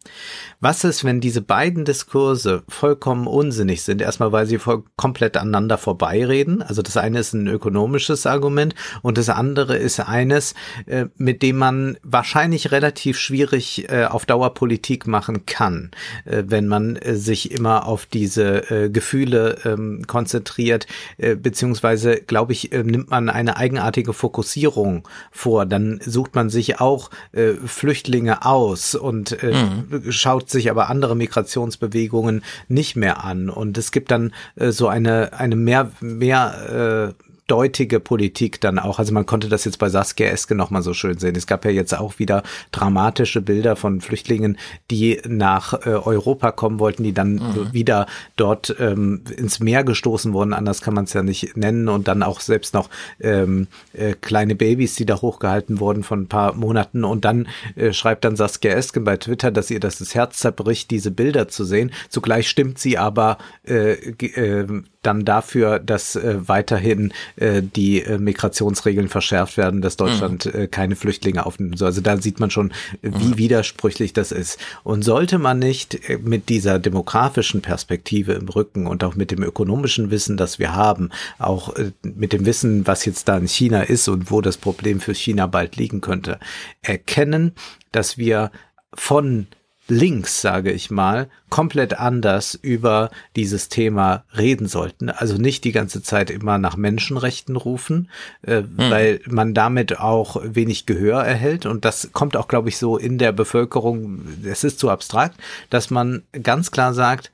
Was 0.59 0.83
ist, 0.83 1.03
wenn 1.03 1.19
diese 1.19 1.41
beiden 1.41 1.85
Diskurse 1.85 2.61
vollkommen 2.69 3.25
unsinnig 3.25 3.81
sind? 3.81 4.03
Erstmal, 4.03 4.31
weil 4.31 4.45
sie 4.45 4.59
voll 4.59 4.83
komplett 4.97 5.35
aneinander 5.35 5.79
vorbeireden. 5.79 6.61
Also 6.61 6.83
das 6.83 6.97
eine 6.97 7.17
ist 7.17 7.33
ein 7.33 7.47
ökonomisches 7.47 8.27
Argument 8.27 8.75
und 9.01 9.17
das 9.17 9.29
andere 9.29 9.77
ist 9.77 9.99
eines, 9.99 10.53
äh, 10.85 11.07
mit 11.17 11.41
dem 11.41 11.57
man 11.57 11.97
wahrscheinlich 12.03 12.71
relativ 12.71 12.82
relativ 12.83 13.17
schwierig 13.17 13.89
äh, 13.89 14.03
auf 14.03 14.25
Dauer 14.25 14.53
Politik 14.53 15.07
machen 15.07 15.45
kann, 15.45 15.91
äh, 16.25 16.43
wenn 16.47 16.67
man 16.67 16.97
äh, 16.97 17.15
sich 17.15 17.51
immer 17.51 17.87
auf 17.87 18.05
diese 18.05 18.69
äh, 18.69 18.89
Gefühle 18.89 19.57
ähm, 19.63 20.03
konzentriert, 20.05 20.85
äh, 21.17 21.35
beziehungsweise, 21.35 22.17
glaube 22.17 22.51
ich, 22.51 22.73
äh, 22.73 22.83
nimmt 22.83 23.09
man 23.09 23.29
eine 23.29 23.55
eigenartige 23.55 24.11
Fokussierung 24.11 25.07
vor. 25.31 25.65
Dann 25.65 26.01
sucht 26.05 26.35
man 26.35 26.49
sich 26.49 26.81
auch 26.81 27.09
äh, 27.31 27.53
Flüchtlinge 27.65 28.45
aus 28.45 28.95
und 28.95 29.41
äh, 29.41 29.53
mhm. 29.53 30.11
schaut 30.11 30.49
sich 30.49 30.69
aber 30.69 30.89
andere 30.89 31.15
Migrationsbewegungen 31.15 32.43
nicht 32.67 32.97
mehr 32.97 33.23
an. 33.23 33.49
Und 33.49 33.77
es 33.77 33.93
gibt 33.93 34.11
dann 34.11 34.33
äh, 34.57 34.71
so 34.71 34.89
eine, 34.89 35.31
eine 35.39 35.55
mehr, 35.55 35.89
mehr 36.01 37.13
äh, 37.17 37.23
deutige 37.47 37.99
Politik 37.99 38.61
dann 38.61 38.79
auch. 38.79 38.99
Also 38.99 39.13
man 39.13 39.25
konnte 39.25 39.49
das 39.49 39.65
jetzt 39.65 39.79
bei 39.79 39.89
Saskia 39.89 40.27
Eske 40.27 40.55
nochmal 40.55 40.81
so 40.81 40.93
schön 40.93 41.17
sehen. 41.17 41.35
Es 41.35 41.47
gab 41.47 41.65
ja 41.65 41.71
jetzt 41.71 41.97
auch 41.97 42.19
wieder 42.19 42.43
dramatische 42.71 43.41
Bilder 43.41 43.75
von 43.75 44.01
Flüchtlingen, 44.01 44.57
die 44.89 45.21
nach 45.27 45.73
äh, 45.85 45.89
Europa 45.89 46.51
kommen 46.51 46.79
wollten, 46.79 47.03
die 47.03 47.13
dann 47.13 47.35
mhm. 47.35 47.73
wieder 47.73 48.07
dort 48.37 48.75
ähm, 48.79 49.23
ins 49.35 49.59
Meer 49.59 49.83
gestoßen 49.83 50.33
wurden. 50.33 50.53
Anders 50.53 50.81
kann 50.81 50.93
man 50.93 51.03
es 51.03 51.13
ja 51.13 51.23
nicht 51.23 51.57
nennen. 51.57 51.89
Und 51.89 52.07
dann 52.07 52.23
auch 52.23 52.39
selbst 52.39 52.73
noch 52.73 52.89
ähm, 53.19 53.67
äh, 53.93 54.13
kleine 54.13 54.55
Babys, 54.55 54.95
die 54.95 55.05
da 55.05 55.21
hochgehalten 55.21 55.79
wurden 55.79 56.03
von 56.03 56.21
ein 56.21 56.27
paar 56.27 56.53
Monaten. 56.53 57.03
Und 57.03 57.25
dann 57.25 57.47
äh, 57.75 57.91
schreibt 57.91 58.23
dann 58.23 58.35
Saskia 58.35 58.71
Esken 58.71 59.03
bei 59.03 59.17
Twitter, 59.17 59.51
dass 59.51 59.69
ihr 59.69 59.79
das, 59.79 59.97
das 59.97 60.15
Herz 60.15 60.39
zerbricht, 60.39 60.91
diese 60.91 61.11
Bilder 61.11 61.49
zu 61.49 61.65
sehen. 61.65 61.91
Zugleich 62.09 62.49
stimmt 62.49 62.79
sie 62.79 62.97
aber 62.97 63.37
äh, 63.67 63.93
äh, 63.93 64.83
dann 65.03 65.25
dafür, 65.25 65.79
dass 65.79 66.15
äh, 66.15 66.47
weiterhin 66.47 67.13
äh, 67.35 67.61
die 67.61 68.01
äh, 68.01 68.17
Migrationsregeln 68.17 69.09
verschärft 69.09 69.57
werden, 69.57 69.81
dass 69.81 69.97
Deutschland 69.97 70.45
mhm. 70.45 70.61
äh, 70.61 70.67
keine 70.67 70.95
Flüchtlinge 70.95 71.45
aufnehmen 71.45 71.77
soll. 71.77 71.87
Also 71.87 72.01
da 72.01 72.17
sieht 72.17 72.39
man 72.39 72.49
schon, 72.49 72.73
wie 73.01 73.09
mhm. 73.09 73.37
widersprüchlich 73.37 74.13
das 74.13 74.31
ist. 74.31 74.59
Und 74.83 75.03
sollte 75.03 75.37
man 75.37 75.59
nicht 75.59 76.09
äh, 76.09 76.17
mit 76.17 76.49
dieser 76.49 76.79
demografischen 76.79 77.61
Perspektive 77.61 78.33
im 78.33 78.47
Rücken 78.47 78.87
und 78.87 79.03
auch 79.03 79.15
mit 79.15 79.31
dem 79.31 79.43
ökonomischen 79.43 80.09
Wissen, 80.09 80.37
das 80.37 80.57
wir 80.57 80.73
haben, 80.73 81.09
auch 81.37 81.75
äh, 81.75 81.91
mit 82.01 82.33
dem 82.33 82.45
Wissen, 82.45 82.87
was 82.87 83.05
jetzt 83.05 83.27
da 83.27 83.37
in 83.37 83.47
China 83.47 83.81
ist 83.81 84.07
und 84.07 84.31
wo 84.31 84.41
das 84.41 84.57
Problem 84.57 84.99
für 84.99 85.13
China 85.13 85.47
bald 85.47 85.75
liegen 85.75 86.01
könnte, 86.01 86.39
erkennen, 86.81 87.53
dass 87.91 88.17
wir 88.17 88.51
von 88.93 89.47
links, 89.93 90.41
sage 90.41 90.71
ich 90.71 90.91
mal, 90.91 91.29
komplett 91.49 91.99
anders 91.99 92.55
über 92.55 93.11
dieses 93.35 93.69
Thema 93.69 94.23
reden 94.35 94.67
sollten. 94.67 95.09
Also 95.09 95.37
nicht 95.37 95.63
die 95.63 95.71
ganze 95.71 96.01
Zeit 96.01 96.29
immer 96.29 96.57
nach 96.57 96.75
Menschenrechten 96.75 97.55
rufen, 97.55 98.09
äh, 98.41 98.57
hm. 98.57 98.75
weil 98.77 99.21
man 99.27 99.53
damit 99.53 99.99
auch 99.99 100.41
wenig 100.43 100.85
Gehör 100.85 101.23
erhält. 101.23 101.65
Und 101.65 101.85
das 101.85 102.09
kommt 102.11 102.35
auch, 102.35 102.47
glaube 102.47 102.69
ich, 102.69 102.77
so 102.77 102.97
in 102.97 103.17
der 103.17 103.31
Bevölkerung, 103.31 104.21
es 104.43 104.63
ist 104.63 104.79
zu 104.79 104.89
abstrakt, 104.89 105.39
dass 105.69 105.89
man 105.89 106.23
ganz 106.41 106.71
klar 106.71 106.93
sagt, 106.93 107.31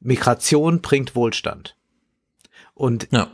Migration 0.00 0.80
bringt 0.80 1.14
Wohlstand. 1.14 1.76
Und 2.74 3.08
ja. 3.10 3.28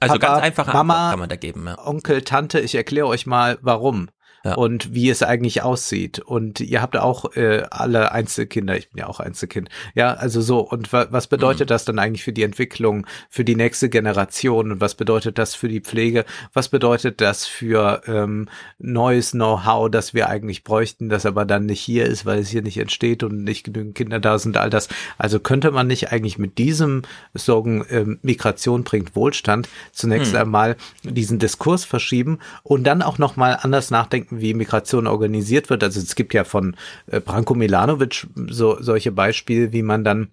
Also 0.00 0.18
Papa, 0.18 0.26
ganz 0.26 0.42
einfache 0.42 0.72
Mama, 0.72 1.10
kann 1.10 1.20
man 1.20 1.28
da 1.28 1.36
geben. 1.36 1.66
Ja. 1.66 1.86
Onkel, 1.86 2.22
Tante, 2.22 2.60
ich 2.60 2.74
erkläre 2.74 3.06
euch 3.06 3.26
mal, 3.26 3.58
warum 3.62 4.08
ja. 4.44 4.54
und 4.54 4.94
wie 4.94 5.08
es 5.08 5.22
eigentlich 5.22 5.62
aussieht. 5.62 6.18
Und 6.18 6.60
ihr 6.60 6.82
habt 6.82 6.96
auch 6.96 7.34
äh, 7.36 7.64
alle 7.70 8.12
Einzelkinder, 8.12 8.76
ich 8.76 8.90
bin 8.90 9.00
ja 9.00 9.06
auch 9.06 9.20
Einzelkind. 9.20 9.70
Ja, 9.94 10.14
also 10.14 10.40
so. 10.40 10.60
Und 10.60 10.92
wa 10.92 11.06
was 11.10 11.26
bedeutet 11.26 11.68
mhm. 11.68 11.72
das 11.74 11.84
dann 11.84 11.98
eigentlich 11.98 12.24
für 12.24 12.32
die 12.32 12.42
Entwicklung, 12.42 13.06
für 13.28 13.44
die 13.44 13.56
nächste 13.56 13.88
Generation? 13.88 14.72
Und 14.72 14.80
was 14.80 14.94
bedeutet 14.94 15.38
das 15.38 15.54
für 15.54 15.68
die 15.68 15.80
Pflege? 15.80 16.24
Was 16.52 16.68
bedeutet 16.68 17.20
das 17.20 17.46
für 17.46 18.02
ähm, 18.06 18.48
neues 18.78 19.32
Know-how, 19.32 19.90
das 19.90 20.14
wir 20.14 20.28
eigentlich 20.28 20.64
bräuchten, 20.64 21.08
das 21.08 21.26
aber 21.26 21.44
dann 21.44 21.66
nicht 21.66 21.80
hier 21.80 22.06
ist, 22.06 22.26
weil 22.26 22.40
es 22.40 22.48
hier 22.48 22.62
nicht 22.62 22.78
entsteht 22.78 23.22
und 23.22 23.44
nicht 23.44 23.64
genügend 23.64 23.94
Kinder 23.94 24.20
da 24.20 24.38
sind, 24.38 24.56
all 24.56 24.70
das. 24.70 24.88
Also 25.18 25.40
könnte 25.40 25.70
man 25.70 25.86
nicht 25.86 26.12
eigentlich 26.12 26.38
mit 26.38 26.58
diesem 26.58 27.02
Slogan 27.36 27.84
ähm, 27.90 28.18
Migration 28.22 28.84
bringt 28.84 29.16
Wohlstand 29.16 29.68
zunächst 29.92 30.32
mhm. 30.32 30.38
einmal 30.38 30.76
diesen 31.02 31.38
Diskurs 31.38 31.84
verschieben 31.84 32.38
und 32.62 32.84
dann 32.84 33.02
auch 33.02 33.18
nochmal 33.18 33.58
anders 33.62 33.90
nachdenken, 33.90 34.33
wie 34.40 34.54
Migration 34.54 35.06
organisiert 35.06 35.70
wird. 35.70 35.82
Also 35.82 36.00
es 36.00 36.14
gibt 36.14 36.34
ja 36.34 36.44
von 36.44 36.76
äh, 37.06 37.20
Branko 37.20 37.54
Milanovic 37.54 38.26
so 38.48 38.80
solche 38.80 39.12
Beispiele, 39.12 39.72
wie 39.72 39.82
man 39.82 40.04
dann 40.04 40.28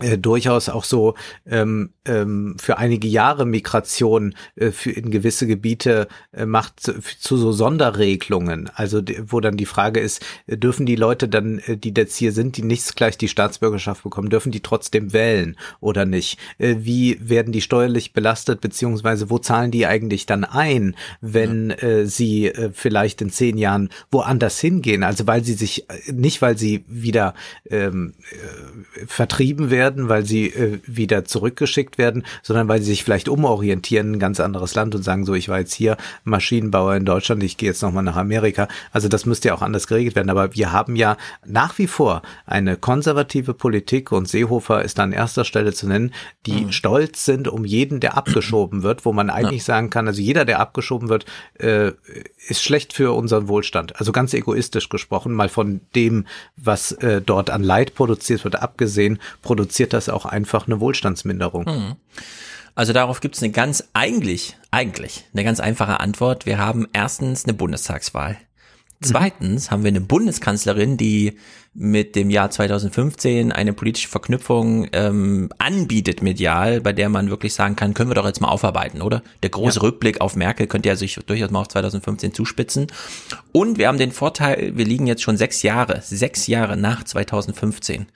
äh, 0.00 0.18
durchaus 0.18 0.68
auch 0.68 0.84
so 0.84 1.14
ähm, 1.46 1.90
ähm, 2.04 2.56
für 2.58 2.76
einige 2.76 3.08
Jahre 3.08 3.46
Migration 3.46 4.34
äh, 4.56 4.70
für 4.70 4.90
in 4.90 5.10
gewisse 5.10 5.46
Gebiete 5.46 6.08
äh, 6.32 6.44
macht 6.44 6.80
zu, 6.80 7.00
zu, 7.00 7.38
so 7.38 7.52
Sonderregelungen. 7.52 8.70
Also 8.74 9.00
wo 9.26 9.40
dann 9.40 9.56
die 9.56 9.64
Frage 9.64 10.00
ist, 10.00 10.24
äh, 10.46 10.58
dürfen 10.58 10.84
die 10.84 10.96
Leute 10.96 11.28
dann, 11.28 11.60
äh, 11.60 11.78
die 11.78 11.94
jetzt 11.96 12.16
hier 12.16 12.32
sind, 12.32 12.58
die 12.58 12.62
nicht 12.62 12.94
gleich 12.94 13.16
die 13.16 13.28
Staatsbürgerschaft 13.28 14.02
bekommen, 14.02 14.28
dürfen 14.28 14.52
die 14.52 14.60
trotzdem 14.60 15.14
wählen 15.14 15.56
oder 15.80 16.04
nicht? 16.04 16.38
Äh, 16.58 16.76
wie 16.80 17.18
werden 17.20 17.52
die 17.52 17.62
steuerlich 17.62 18.12
belastet, 18.12 18.60
beziehungsweise 18.60 19.30
wo 19.30 19.38
zahlen 19.38 19.70
die 19.70 19.86
eigentlich 19.86 20.26
dann 20.26 20.44
ein, 20.44 20.94
wenn 21.22 21.70
ja. 21.70 21.76
äh, 21.76 22.06
sie 22.06 22.48
äh, 22.48 22.70
vielleicht 22.72 23.22
in 23.22 23.30
zehn 23.30 23.56
Jahren 23.56 23.88
woanders 24.10 24.60
hingehen? 24.60 25.04
Also 25.04 25.26
weil 25.26 25.42
sie 25.42 25.54
sich, 25.54 25.88
äh, 25.88 26.12
nicht 26.12 26.42
weil 26.42 26.58
sie 26.58 26.84
wieder 26.86 27.34
ähm, 27.70 28.12
äh, 28.30 29.06
vertrieben 29.06 29.70
werden, 29.70 29.85
werden, 29.86 30.08
weil 30.08 30.24
sie 30.24 30.48
äh, 30.48 30.80
wieder 30.84 31.24
zurückgeschickt 31.24 31.96
werden, 31.96 32.24
sondern 32.42 32.66
weil 32.68 32.80
sie 32.80 32.86
sich 32.86 33.04
vielleicht 33.04 33.28
umorientieren 33.28 34.08
in 34.08 34.14
ein 34.14 34.18
ganz 34.18 34.40
anderes 34.40 34.74
Land 34.74 34.94
und 34.94 35.02
sagen 35.02 35.24
so, 35.24 35.34
ich 35.34 35.48
war 35.48 35.60
jetzt 35.60 35.74
hier 35.74 35.96
Maschinenbauer 36.24 36.96
in 36.96 37.04
Deutschland, 37.04 37.42
ich 37.42 37.56
gehe 37.56 37.68
jetzt 37.68 37.82
nochmal 37.82 38.02
nach 38.02 38.16
Amerika. 38.16 38.68
Also 38.90 39.08
das 39.08 39.26
müsste 39.26 39.48
ja 39.48 39.54
auch 39.54 39.62
anders 39.62 39.86
geregelt 39.86 40.16
werden. 40.16 40.30
Aber 40.30 40.54
wir 40.54 40.72
haben 40.72 40.96
ja 40.96 41.16
nach 41.44 41.78
wie 41.78 41.86
vor 41.86 42.22
eine 42.46 42.76
konservative 42.76 43.54
Politik 43.54 44.10
und 44.10 44.28
Seehofer 44.28 44.82
ist 44.82 44.98
an 44.98 45.12
erster 45.12 45.44
Stelle 45.44 45.72
zu 45.72 45.86
nennen, 45.86 46.12
die 46.46 46.66
mhm. 46.66 46.72
stolz 46.72 47.24
sind 47.24 47.46
um 47.48 47.64
jeden, 47.64 48.00
der 48.00 48.16
abgeschoben 48.16 48.82
wird, 48.82 49.04
wo 49.04 49.12
man 49.12 49.30
eigentlich 49.30 49.62
ja. 49.62 49.74
sagen 49.74 49.90
kann, 49.90 50.08
also 50.08 50.20
jeder, 50.20 50.44
der 50.44 50.58
abgeschoben 50.58 51.08
wird, 51.08 51.26
äh, 51.58 51.92
ist 52.48 52.62
schlecht 52.62 52.92
für 52.92 53.12
unseren 53.12 53.48
Wohlstand. 53.48 53.98
Also 53.98 54.12
ganz 54.12 54.34
egoistisch 54.34 54.88
gesprochen, 54.88 55.32
mal 55.32 55.48
von 55.48 55.80
dem, 55.94 56.26
was 56.56 56.92
äh, 56.92 57.20
dort 57.20 57.50
an 57.50 57.62
Leid 57.62 57.94
produziert 57.94 58.44
wird, 58.44 58.56
abgesehen, 58.62 59.18
produziert 59.42 59.75
das 59.92 60.08
auch 60.08 60.26
einfach 60.26 60.66
eine 60.66 60.80
Wohlstandsminderung. 60.80 61.66
Hm. 61.66 61.96
Also 62.74 62.92
darauf 62.92 63.20
gibt 63.20 63.36
es 63.36 63.42
eine 63.42 63.52
ganz 63.52 63.88
eigentlich, 63.94 64.56
eigentlich 64.70 65.24
eine 65.32 65.44
ganz 65.44 65.60
einfache 65.60 65.98
Antwort. 65.98 66.44
Wir 66.44 66.58
haben 66.58 66.86
erstens 66.92 67.44
eine 67.44 67.54
Bundestagswahl. 67.54 68.32
Mhm. 68.32 69.04
Zweitens 69.06 69.70
haben 69.70 69.82
wir 69.82 69.88
eine 69.88 70.02
Bundeskanzlerin, 70.02 70.96
die 70.98 71.38
mit 71.78 72.16
dem 72.16 72.30
Jahr 72.30 72.50
2015 72.50 73.52
eine 73.52 73.74
politische 73.74 74.08
Verknüpfung 74.08 74.88
ähm, 74.92 75.50
anbietet 75.58 76.22
medial, 76.22 76.80
bei 76.80 76.94
der 76.94 77.10
man 77.10 77.28
wirklich 77.28 77.52
sagen 77.52 77.76
kann, 77.76 77.92
können 77.92 78.08
wir 78.10 78.14
doch 78.14 78.26
jetzt 78.26 78.40
mal 78.40 78.48
aufarbeiten, 78.48 79.02
oder? 79.02 79.22
Der 79.42 79.50
große 79.50 79.80
ja. 79.80 79.82
Rückblick 79.82 80.22
auf 80.22 80.36
Merkel 80.36 80.66
könnte 80.66 80.88
ja 80.88 80.96
sich 80.96 81.16
durchaus 81.26 81.50
mal 81.50 81.60
auf 81.60 81.68
2015 81.68 82.32
zuspitzen. 82.32 82.86
Und 83.52 83.76
wir 83.76 83.88
haben 83.88 83.98
den 83.98 84.12
Vorteil, 84.12 84.72
wir 84.76 84.86
liegen 84.86 85.06
jetzt 85.06 85.22
schon 85.22 85.36
sechs 85.36 85.62
Jahre, 85.62 86.00
sechs 86.02 86.46
Jahre 86.46 86.76
nach 86.76 87.04
2015. 87.04 88.06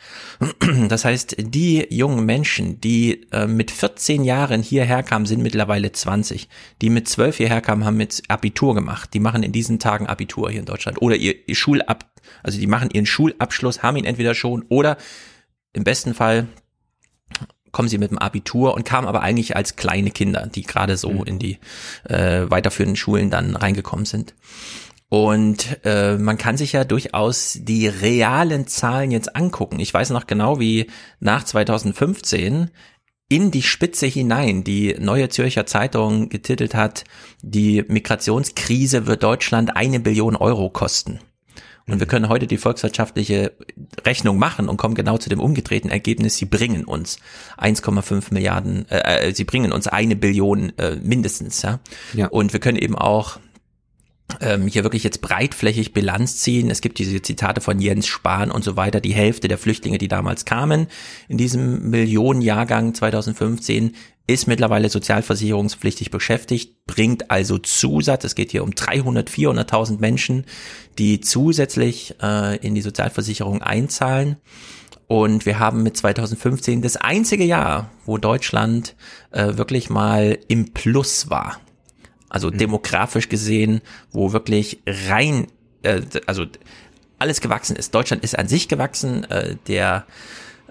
Das 0.89 1.05
heißt, 1.05 1.37
die 1.39 1.87
jungen 1.91 2.25
Menschen, 2.25 2.81
die 2.81 3.27
äh, 3.33 3.47
mit 3.47 3.71
14 3.71 4.25
Jahren 4.25 4.63
hierher 4.63 5.03
kamen, 5.03 5.27
sind 5.27 5.43
mittlerweile 5.43 5.93
20. 5.93 6.49
Die 6.81 6.91
mit 6.91 7.09
12 7.09 7.37
hierher 7.37 7.61
kamen, 7.61 7.85
haben 7.85 7.97
mit 7.97 8.23
Abitur 8.29 8.75
gemacht. 8.75 9.11
Die 9.13 9.21
machen 9.21 9.43
in 9.43 9.53
diesen 9.53 9.79
Tagen 9.79 10.07
Abitur 10.07 10.51
hier 10.51 10.61
in 10.61 10.67
Deutschland 10.67 11.03
oder 11.03 11.17
ihr, 11.17 11.35
ihr 11.47 11.55
Schulab 11.55 12.10
also 12.43 12.59
die 12.59 12.67
machen 12.67 12.91
ihren 12.93 13.07
Schulabschluss, 13.07 13.83
haben 13.83 13.97
ihn 13.97 14.05
entweder 14.05 14.35
schon 14.35 14.65
oder 14.69 14.97
im 15.73 15.85
besten 15.85 16.15
Fall 16.15 16.47
kommen 17.73 17.89
sie 17.89 17.99
mit 17.99 18.11
dem 18.11 18.19
Abitur 18.19 18.75
und 18.75 18.85
kamen 18.85 19.07
aber 19.07 19.21
eigentlich 19.23 19.57
als 19.57 19.77
kleine 19.77 20.11
Kinder, 20.11 20.47
die 20.53 20.63
gerade 20.63 20.97
so 20.97 21.11
mhm. 21.11 21.25
in 21.25 21.39
die 21.39 21.59
äh, 22.05 22.51
weiterführenden 22.51 22.97
Schulen 22.97 23.31
dann 23.31 23.57
reingekommen 23.57 24.07
sind. 24.07 24.35
Und 25.09 25.79
äh, 25.85 26.17
man 26.17 26.39
kann 26.39 26.57
sich 26.57 26.73
ja 26.73 26.85
durchaus 26.85 27.59
die 27.61 27.89
realen 27.89 28.69
Zahlen 28.69 29.11
jetzt 29.11 29.35
angucken. 29.35 29.81
Ich 29.81 29.93
weiß 29.93 30.11
noch 30.11 30.29
genau, 30.29 30.61
wie 30.61 30.87
nach 31.19 31.43
2015 31.45 32.71
in 33.29 33.51
die 33.51 33.63
Spitze 33.63 34.07
hinein 34.07 34.63
die 34.65 34.97
Neue 34.99 35.29
Zürcher 35.29 35.67
Zeitung 35.67 36.29
getitelt 36.29 36.75
hat, 36.75 37.05
die 37.43 37.85
Migrationskrise 37.87 39.07
wird 39.07 39.23
Deutschland 39.23 39.77
eine 39.77 40.01
Billion 40.01 40.37
Euro 40.37 40.69
kosten. 40.71 41.21
Und 41.91 42.01
wir 42.01 42.07
können 42.07 42.29
heute 42.29 42.47
die 42.47 42.57
volkswirtschaftliche 42.57 43.53
Rechnung 44.05 44.39
machen 44.39 44.69
und 44.69 44.77
kommen 44.77 44.95
genau 44.95 45.19
zu 45.19 45.29
dem 45.29 45.41
umgedrehten 45.41 45.91
Ergebnis. 45.91 46.37
Sie 46.37 46.45
bringen 46.45 46.85
uns 46.85 47.19
1,5 47.59 48.33
Milliarden, 48.33 48.89
äh, 48.91 49.29
äh, 49.29 49.35
sie 49.35 49.45
bringen 49.45 49.73
uns 49.73 49.87
eine 49.87 50.17
Billion 50.17 50.73
äh, 50.79 50.97
mindestens. 50.97 51.63
Ja? 51.63 51.81
ja. 52.15 52.29
Und 52.29 52.53
wir 52.53 52.61
können 52.61 52.79
eben 52.79 52.97
auch 52.97 53.39
ähm, 54.41 54.67
hier 54.67 54.85
wirklich 54.85 55.03
jetzt 55.03 55.21
breitflächig 55.21 55.93
Bilanz 55.93 56.39
ziehen. 56.39 56.71
Es 56.71 56.81
gibt 56.81 56.99
diese 56.99 57.21
Zitate 57.23 57.61
von 57.61 57.81
Jens 57.81 58.07
Spahn 58.07 58.51
und 58.51 58.65
so 58.65 58.77
weiter. 58.77 59.01
Die 59.01 59.13
Hälfte 59.13 59.49
der 59.49 59.59
Flüchtlinge, 59.59 59.99
die 59.99 60.09
damals 60.09 60.45
kamen 60.45 60.87
in 61.29 61.39
diesem 61.39 61.91
Millionenjahrgang 61.91 62.95
2015, 62.95 63.95
ist 64.27 64.47
mittlerweile 64.47 64.89
sozialversicherungspflichtig 64.89 66.11
beschäftigt, 66.11 66.87
bringt 66.87 67.31
also 67.31 67.59
Zusatz. 67.59 68.25
Es 68.25 68.35
geht 68.35 68.53
hier 68.53 68.63
um 68.63 68.75
300, 68.75 69.29
400.000 69.29 69.99
Menschen, 69.99 70.45
die 70.99 71.21
zusätzlich 71.21 72.15
äh, 72.23 72.57
in 72.59 72.75
die 72.75 72.83
Sozialversicherung 72.83 73.63
einzahlen. 73.63 74.37
Und 75.09 75.45
wir 75.47 75.59
haben 75.59 75.83
mit 75.83 75.97
2015 75.97 76.83
das 76.83 76.97
einzige 76.97 77.43
Jahr, 77.45 77.91
wo 78.07 78.19
Deutschland 78.19 78.95
äh, 79.33 79.57
wirklich 79.57 79.91
mal 79.91 80.39
im 80.47 80.73
Plus 80.73 81.29
war. 81.29 81.59
Also 82.29 82.49
mhm. 82.49 82.59
demografisch 82.59 83.29
gesehen, 83.29 83.81
wo 84.13 84.33
wirklich 84.33 84.81
rein, 84.87 85.49
äh, 85.83 86.03
also 86.27 86.47
alles 87.19 87.41
gewachsen 87.41 87.75
ist. 87.75 87.95
Deutschland 87.95 88.23
ist 88.23 88.39
an 88.39 88.47
sich 88.47 88.69
gewachsen, 88.69 89.25
äh, 89.25 89.57
der 89.67 90.07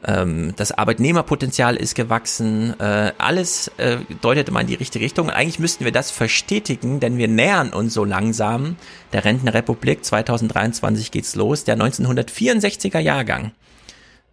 ähm, 0.05 0.53
das 0.55 0.71
Arbeitnehmerpotenzial 0.71 1.75
ist 1.75 1.95
gewachsen, 1.95 2.79
äh, 2.79 3.11
alles 3.17 3.69
äh, 3.77 3.97
deutet 4.21 4.49
immer 4.49 4.61
in 4.61 4.67
die 4.67 4.75
richtige 4.75 5.03
Richtung. 5.03 5.27
Und 5.27 5.33
eigentlich 5.33 5.59
müssten 5.59 5.85
wir 5.85 5.91
das 5.91 6.11
verstetigen, 6.11 6.99
denn 6.99 7.17
wir 7.17 7.27
nähern 7.27 7.73
uns 7.73 7.93
so 7.93 8.05
langsam 8.05 8.75
der 9.13 9.25
Rentenrepublik. 9.25 10.03
2023 10.03 11.11
geht's 11.11 11.35
los, 11.35 11.63
der 11.63 11.77
1964er 11.77 12.99
Jahrgang, 12.99 13.51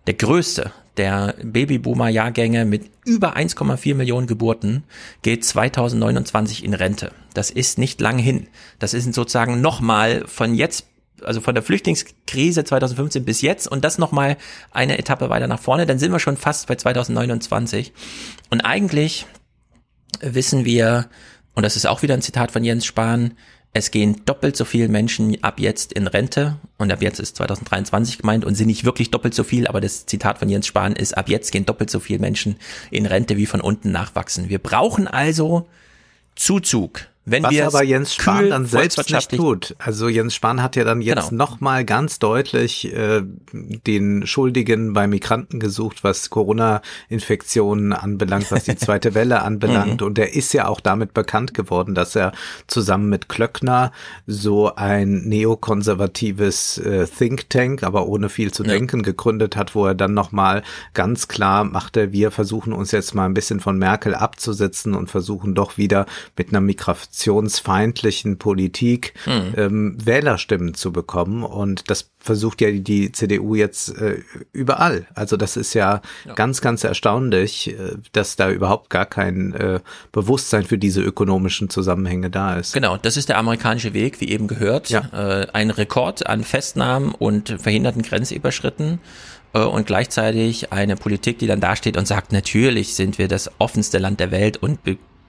der 0.06 0.14
größte 0.14 0.72
der 0.96 1.34
Babyboomer-Jahrgänge 1.42 2.64
mit 2.64 2.90
über 3.04 3.36
1,4 3.36 3.94
Millionen 3.94 4.26
Geburten 4.26 4.84
geht 5.22 5.44
2029 5.44 6.64
in 6.64 6.74
Rente. 6.74 7.12
Das 7.34 7.50
ist 7.50 7.78
nicht 7.78 8.00
lang 8.00 8.18
hin. 8.18 8.48
Das 8.78 8.94
ist 8.94 9.12
sozusagen 9.12 9.60
nochmal 9.60 10.24
von 10.26 10.54
jetzt 10.54 10.86
also 11.22 11.40
von 11.40 11.54
der 11.54 11.62
Flüchtlingskrise 11.62 12.64
2015 12.64 13.24
bis 13.24 13.40
jetzt 13.40 13.68
und 13.68 13.84
das 13.84 13.98
nochmal 13.98 14.36
eine 14.70 14.98
Etappe 14.98 15.30
weiter 15.30 15.46
nach 15.46 15.60
vorne, 15.60 15.86
dann 15.86 15.98
sind 15.98 16.12
wir 16.12 16.20
schon 16.20 16.36
fast 16.36 16.66
bei 16.66 16.76
2029. 16.76 17.92
Und 18.50 18.60
eigentlich 18.62 19.26
wissen 20.20 20.64
wir, 20.64 21.08
und 21.54 21.62
das 21.62 21.76
ist 21.76 21.86
auch 21.86 22.02
wieder 22.02 22.14
ein 22.14 22.22
Zitat 22.22 22.50
von 22.50 22.64
Jens 22.64 22.84
Spahn, 22.84 23.34
es 23.72 23.90
gehen 23.90 24.22
doppelt 24.24 24.56
so 24.56 24.64
viele 24.64 24.88
Menschen 24.88 25.42
ab 25.44 25.60
jetzt 25.60 25.92
in 25.92 26.06
Rente 26.06 26.56
und 26.78 26.90
ab 26.90 27.02
jetzt 27.02 27.20
ist 27.20 27.36
2023 27.36 28.16
gemeint 28.16 28.46
und 28.46 28.54
sind 28.54 28.68
nicht 28.68 28.86
wirklich 28.86 29.10
doppelt 29.10 29.34
so 29.34 29.44
viel, 29.44 29.66
aber 29.66 29.82
das 29.82 30.06
Zitat 30.06 30.38
von 30.38 30.48
Jens 30.48 30.66
Spahn 30.66 30.94
ist, 30.94 31.16
ab 31.16 31.28
jetzt 31.28 31.52
gehen 31.52 31.66
doppelt 31.66 31.90
so 31.90 32.00
viele 32.00 32.18
Menschen 32.18 32.56
in 32.90 33.04
Rente 33.04 33.36
wie 33.36 33.44
von 33.44 33.60
unten 33.60 33.92
nachwachsen. 33.92 34.48
Wir 34.48 34.60
brauchen 34.60 35.06
also 35.06 35.68
Zuzug 36.36 37.06
wenn 37.28 37.42
Was 37.42 37.50
wir 37.50 37.66
aber 37.66 37.82
Jens 37.82 38.14
Spahn 38.14 38.50
dann 38.50 38.66
selbst 38.66 39.10
nicht 39.10 39.30
tut. 39.32 39.74
Also 39.80 40.08
Jens 40.08 40.36
Spahn 40.36 40.62
hat 40.62 40.76
ja 40.76 40.84
dann 40.84 41.00
jetzt 41.00 41.30
genau. 41.30 41.44
nochmal 41.44 41.84
ganz 41.84 42.20
deutlich 42.20 42.94
äh, 42.94 43.22
den 43.52 44.28
Schuldigen 44.28 44.92
bei 44.92 45.08
Migranten 45.08 45.58
gesucht, 45.58 46.04
was 46.04 46.30
Corona-Infektionen 46.30 47.92
anbelangt, 47.92 48.52
was 48.52 48.62
die 48.62 48.76
zweite 48.76 49.14
Welle 49.14 49.42
anbelangt. 49.42 50.02
Mhm. 50.02 50.06
Und 50.06 50.18
er 50.20 50.34
ist 50.34 50.54
ja 50.54 50.68
auch 50.68 50.78
damit 50.78 51.14
bekannt 51.14 51.52
geworden, 51.52 51.96
dass 51.96 52.14
er 52.14 52.30
zusammen 52.68 53.08
mit 53.08 53.28
Klöckner 53.28 53.90
so 54.28 54.76
ein 54.76 55.24
neokonservatives 55.24 56.78
äh, 56.78 57.08
Think 57.08 57.50
Tank, 57.50 57.82
aber 57.82 58.06
ohne 58.06 58.28
viel 58.28 58.52
zu 58.52 58.62
ja. 58.62 58.70
denken, 58.70 59.02
gegründet 59.02 59.56
hat, 59.56 59.74
wo 59.74 59.84
er 59.84 59.96
dann 59.96 60.14
nochmal 60.14 60.62
ganz 60.94 61.26
klar 61.26 61.64
machte, 61.64 62.12
wir 62.12 62.30
versuchen 62.30 62.72
uns 62.72 62.92
jetzt 62.92 63.16
mal 63.16 63.24
ein 63.24 63.34
bisschen 63.34 63.58
von 63.58 63.78
Merkel 63.78 64.14
abzusetzen 64.14 64.94
und 64.94 65.10
versuchen 65.10 65.56
doch 65.56 65.76
wieder 65.76 66.06
mit 66.36 66.50
einer 66.50 66.60
Migration 66.60 67.15
migrationsfeindlichen 67.16 68.38
Politik 68.38 69.14
mhm. 69.26 69.54
ähm, 69.56 69.98
Wählerstimmen 70.04 70.74
zu 70.74 70.92
bekommen. 70.92 71.42
Und 71.42 71.90
das 71.90 72.10
versucht 72.18 72.60
ja 72.60 72.70
die 72.70 73.12
CDU 73.12 73.54
jetzt 73.54 73.96
äh, 73.96 74.18
überall. 74.52 75.06
Also 75.14 75.36
das 75.36 75.56
ist 75.56 75.74
ja, 75.74 76.02
ja, 76.24 76.34
ganz, 76.34 76.60
ganz 76.60 76.84
erstaunlich, 76.84 77.70
äh, 77.70 77.96
dass 78.12 78.36
da 78.36 78.50
überhaupt 78.50 78.90
gar 78.90 79.06
kein 79.06 79.54
äh, 79.54 79.80
Bewusstsein 80.12 80.64
für 80.64 80.78
diese 80.78 81.00
ökonomischen 81.00 81.70
Zusammenhänge 81.70 82.30
da 82.30 82.56
ist. 82.58 82.74
Genau, 82.74 82.96
das 82.96 83.16
ist 83.16 83.28
der 83.28 83.38
amerikanische 83.38 83.94
Weg, 83.94 84.20
wie 84.20 84.28
eben 84.28 84.46
gehört. 84.46 84.90
Ja. 84.90 85.08
Äh, 85.12 85.46
ein 85.52 85.70
Rekord 85.70 86.26
an 86.26 86.44
Festnahmen 86.44 87.12
und 87.12 87.56
verhinderten 87.60 88.02
Grenzüberschritten 88.02 88.98
äh, 89.54 89.60
und 89.60 89.86
gleichzeitig 89.86 90.72
eine 90.72 90.96
Politik, 90.96 91.38
die 91.38 91.46
dann 91.46 91.60
dasteht 91.60 91.96
und 91.96 92.06
sagt, 92.06 92.32
natürlich 92.32 92.94
sind 92.94 93.18
wir 93.18 93.28
das 93.28 93.50
offenste 93.58 93.98
Land 93.98 94.20
der 94.20 94.30
Welt 94.30 94.58
und 94.58 94.80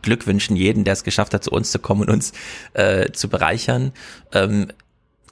Glückwünschen 0.01 0.55
jeden, 0.55 0.83
der 0.83 0.93
es 0.93 1.03
geschafft 1.03 1.33
hat, 1.33 1.43
zu 1.43 1.51
uns 1.51 1.71
zu 1.71 1.79
kommen 1.79 2.01
und 2.01 2.09
uns 2.09 2.33
äh, 2.73 3.11
zu 3.11 3.29
bereichern. 3.29 3.91
Ähm, 4.33 4.67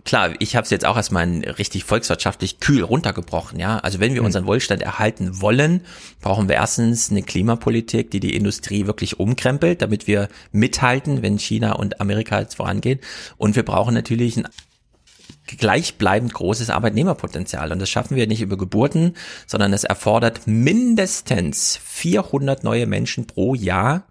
klar, 0.06 0.34
ich 0.40 0.56
habe 0.56 0.64
es 0.64 0.70
jetzt 0.70 0.86
auch 0.86 0.96
erstmal 0.96 1.28
richtig 1.58 1.84
volkswirtschaftlich 1.84 2.60
kühl 2.60 2.84
runtergebrochen, 2.84 3.60
ja. 3.60 3.80
Also 3.80 4.00
wenn 4.00 4.14
wir 4.14 4.22
mhm. 4.22 4.28
unseren 4.28 4.46
Wohlstand 4.46 4.82
erhalten 4.82 5.42
wollen, 5.42 5.82
brauchen 6.22 6.48
wir 6.48 6.56
erstens 6.56 7.12
eine 7.12 7.24
Klimapolitik, 7.24 8.12
die 8.12 8.20
die 8.20 8.36
Industrie 8.36 8.88
wirklich 8.88 9.20
umkrempelt, 9.20 9.82
damit 9.82 10.08
wir 10.08 10.30
mithalten, 10.52 11.22
wenn 11.22 11.40
China 11.40 11.74
und 11.74 12.00
Amerika 12.00 12.40
jetzt 12.40 12.56
vorangehen. 12.56 13.00
Und 13.38 13.56
wir 13.56 13.64
brauchen 13.64 13.94
natürlich 13.94 14.38
ein 14.38 14.48
gleichbleibend 15.48 16.34
großes 16.34 16.70
Arbeitnehmerpotenzial. 16.70 17.72
Und 17.72 17.80
das 17.80 17.90
schaffen 17.90 18.16
wir 18.16 18.28
nicht 18.28 18.42
über 18.42 18.58
Geburten, 18.58 19.14
sondern 19.46 19.74
es 19.74 19.84
erfordert 19.84 20.48
mindestens 20.48 21.80
400 21.84 22.64
neue 22.64 22.88
Menschen 22.88 23.28
pro 23.28 23.54
Jahr, 23.54 24.04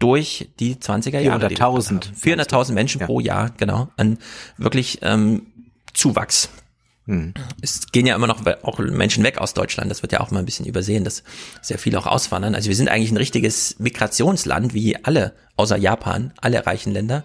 durch 0.00 0.48
die 0.58 0.74
20er 0.74 1.20
Jahre. 1.20 1.46
400.000. 1.46 2.14
400.000 2.20 2.72
Menschen 2.72 3.00
ja. 3.00 3.06
pro 3.06 3.20
Jahr, 3.20 3.50
genau, 3.56 3.88
an 3.96 4.18
wirklich 4.56 4.98
ähm, 5.02 5.46
Zuwachs. 5.94 6.48
Hm. 7.06 7.34
Es 7.60 7.86
gehen 7.92 8.06
ja 8.06 8.14
immer 8.14 8.26
noch 8.26 8.44
auch 8.62 8.78
Menschen 8.78 9.24
weg 9.24 9.38
aus 9.38 9.54
Deutschland. 9.54 9.90
Das 9.90 10.02
wird 10.02 10.12
ja 10.12 10.20
auch 10.20 10.30
mal 10.30 10.38
ein 10.40 10.44
bisschen 10.44 10.66
übersehen, 10.66 11.04
dass 11.04 11.22
sehr 11.60 11.78
viele 11.78 11.98
auch 11.98 12.06
auswandern. 12.06 12.54
Also 12.54 12.68
wir 12.68 12.76
sind 12.76 12.88
eigentlich 12.88 13.10
ein 13.10 13.16
richtiges 13.16 13.76
Migrationsland, 13.78 14.74
wie 14.74 14.96
alle, 15.04 15.34
außer 15.60 15.76
Japan, 15.76 16.32
alle 16.40 16.66
reichen 16.66 16.92
Länder. 16.92 17.22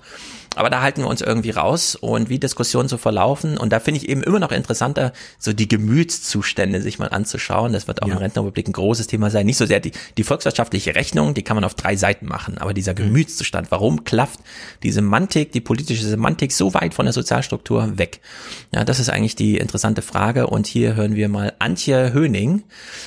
Aber 0.55 0.69
da 0.69 0.81
halten 0.81 1.01
wir 1.01 1.07
uns 1.07 1.21
irgendwie 1.21 1.51
raus 1.51 1.95
und 1.95 2.29
wie 2.29 2.39
Diskussionen 2.39 2.87
so 2.87 2.97
verlaufen. 2.97 3.57
Und 3.57 3.71
da 3.73 3.79
finde 3.79 3.99
ich 3.99 4.09
eben 4.09 4.23
immer 4.23 4.39
noch 4.39 4.51
interessanter, 4.51 5.11
so 5.37 5.53
die 5.53 5.67
Gemütszustände 5.67 6.81
sich 6.81 6.97
mal 6.97 7.09
anzuschauen. 7.09 7.73
Das 7.73 7.87
wird 7.87 8.01
auch 8.01 8.07
ja. 8.07 8.13
im 8.13 8.19
Rentenrepublik 8.19 8.69
ein 8.69 8.73
großes 8.73 9.07
Thema 9.07 9.29
sein. 9.29 9.45
Nicht 9.45 9.57
so 9.57 9.65
sehr 9.65 9.81
die, 9.81 9.91
die 10.17 10.23
volkswirtschaftliche 10.23 10.95
Rechnung, 10.95 11.33
die 11.33 11.43
kann 11.43 11.55
man 11.55 11.65
auf 11.65 11.73
drei 11.73 11.95
Seiten 11.95 12.25
machen. 12.25 12.57
Aber 12.57 12.73
dieser 12.73 12.93
mhm. 12.93 12.97
Gemütszustand, 12.97 13.69
warum 13.69 14.05
klafft 14.05 14.39
die 14.83 14.91
Semantik, 14.91 15.51
die 15.51 15.61
politische 15.61 16.05
Semantik 16.05 16.53
so 16.53 16.73
weit 16.73 16.93
von 16.93 17.05
der 17.05 17.13
Sozialstruktur 17.13 17.97
weg? 17.97 18.21
Ja, 18.73 18.85
das 18.85 18.99
ist 18.99 19.09
eigentlich 19.09 19.35
die 19.35 19.57
interessante 19.57 20.01
Frage. 20.01 20.47
Und 20.47 20.67
hier 20.67 20.95
hören 20.95 21.15
wir 21.15 21.27
mal 21.27 21.53
Antje 21.59 22.13
Höning 22.13 22.63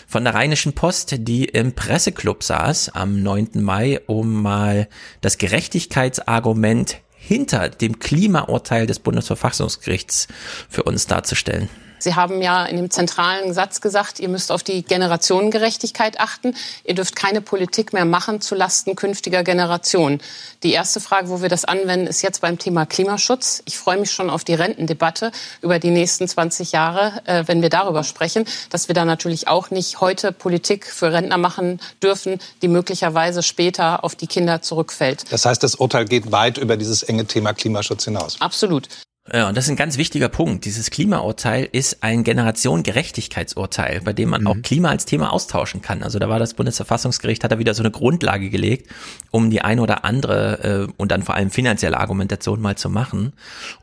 von 0.07 0.25
der 0.25 0.35
Rheinischen 0.35 0.75
Post, 0.75 1.15
die 1.21 1.47
im 1.47 1.73
Presseclub 1.73 2.43
saß 2.43 2.91
am 2.91 3.23
9. 3.23 3.51
Mai, 3.55 4.01
um 4.07 4.43
mal 4.43 4.89
das 5.21 5.39
Gerechtigkeitsargument 5.39 6.99
hinter 7.17 7.69
dem 7.69 7.99
Klimaurteil 7.99 8.87
des 8.87 8.99
Bundesverfassungsgerichts 8.99 10.29
für 10.69 10.85
uns 10.85 11.07
darzustellen. 11.07 11.69
Sie 11.99 12.15
haben 12.15 12.43
ja 12.43 12.65
in 12.65 12.77
dem 12.77 12.91
zentralen 12.91 13.53
Satz 13.53 13.81
gesagt, 13.81 14.21
ihr 14.21 14.29
müsst 14.29 14.53
auf 14.53 14.63
die 14.63 14.83
Generationengerechtigkeit 14.83 16.21
achten. 16.21 16.55
Ihr 16.85 16.95
dürft 16.95 17.17
keine 17.17 17.41
Politik 17.41 17.93
mehr 17.93 18.05
machen 18.05 18.41
zu 18.41 18.55
Lasten 18.55 18.97
künftiger 18.97 19.43
Generationen. 19.43 20.21
Die 20.63 20.73
erste 20.73 21.01
Frage, 21.01 21.29
wo 21.29 21.43
wir 21.43 21.49
das 21.49 21.65
anwenden, 21.65 22.07
ist 22.07 22.23
jetzt 22.23 22.41
beim 22.41 22.59
Thema 22.59 22.87
Klimaschutz. 22.87 23.63
Ich 23.65 23.79
freue 23.79 23.99
mich 23.99 24.11
schon 24.11 24.31
auf 24.31 24.45
die 24.45 24.55
Rentendebatte 24.55 25.33
über 25.63 25.79
die 25.79 25.91
nächsten 25.91 26.27
20 26.27 26.73
Jahre, 26.73 27.23
äh, 27.27 27.45
wenn 27.47 27.63
wir 27.63 27.71
darüber 27.71 28.05
sprechen, 28.05 28.45
dass 28.71 28.89
wir 28.89 28.95
da 28.95 29.05
natürlich 29.05 29.49
auch 29.49 29.71
nicht 29.71 30.01
heute 30.01 30.33
Politik 30.33 30.87
für 30.87 31.13
Rentner 31.13 31.39
machen 31.39 31.81
dürfen, 32.03 32.39
die 32.63 32.69
möglicherweise 32.69 33.43
später 33.43 34.05
auf 34.05 34.15
die 34.15 34.27
Kinder 34.27 34.63
zurückfällt. 34.63 35.25
Das 35.31 35.45
heißt, 35.45 35.63
das 35.63 35.77
Urteil 35.77 36.05
geht 36.05 36.33
weit 36.33 36.59
über 36.59 36.77
dieses 36.77 37.03
enge 37.03 37.27
Thema 37.27 37.53
Klimaschutz 37.53 38.05
hinaus. 38.05 38.41
Absolut. 38.41 38.89
Ja, 39.33 39.49
und 39.49 39.57
das 39.57 39.65
ist 39.65 39.71
ein 39.71 39.77
ganz 39.77 39.99
wichtiger 39.99 40.29
Punkt. 40.29 40.65
Dieses 40.65 40.91
Klimaurteil 40.91 41.69
ist 41.71 42.03
ein 42.03 42.25
Generationengerechtigkeitsurteil, 42.25 44.01
bei 44.01 44.13
dem 44.13 44.31
man 44.31 44.43
mhm. 44.43 44.47
auch 44.47 44.57
Klima 44.63 44.89
als 44.89 45.05
Thema 45.05 45.33
austauschen 45.33 45.83
kann. 45.83 46.03
Also 46.03 46.19
da 46.19 46.29
war 46.29 46.39
das 46.39 46.55
Bundesverfassungsgericht, 46.55 47.45
hat 47.45 47.53
da 47.53 47.59
wieder 47.59 47.75
so 47.75 47.83
eine 47.83 47.91
Grundlage 47.91 48.49
gelegt, 48.49 48.91
um 49.31 49.51
die 49.51 49.61
eine 49.61 49.83
oder 49.83 50.05
andere 50.05 50.89
äh, 50.89 50.93
und 50.97 51.13
dann 51.13 51.23
vor 51.23 51.35
allem 51.35 51.51
finanzielle 51.51 51.99
Argumentation 51.99 52.61
mal 52.61 52.77
zu 52.77 52.89
machen. 52.89 53.33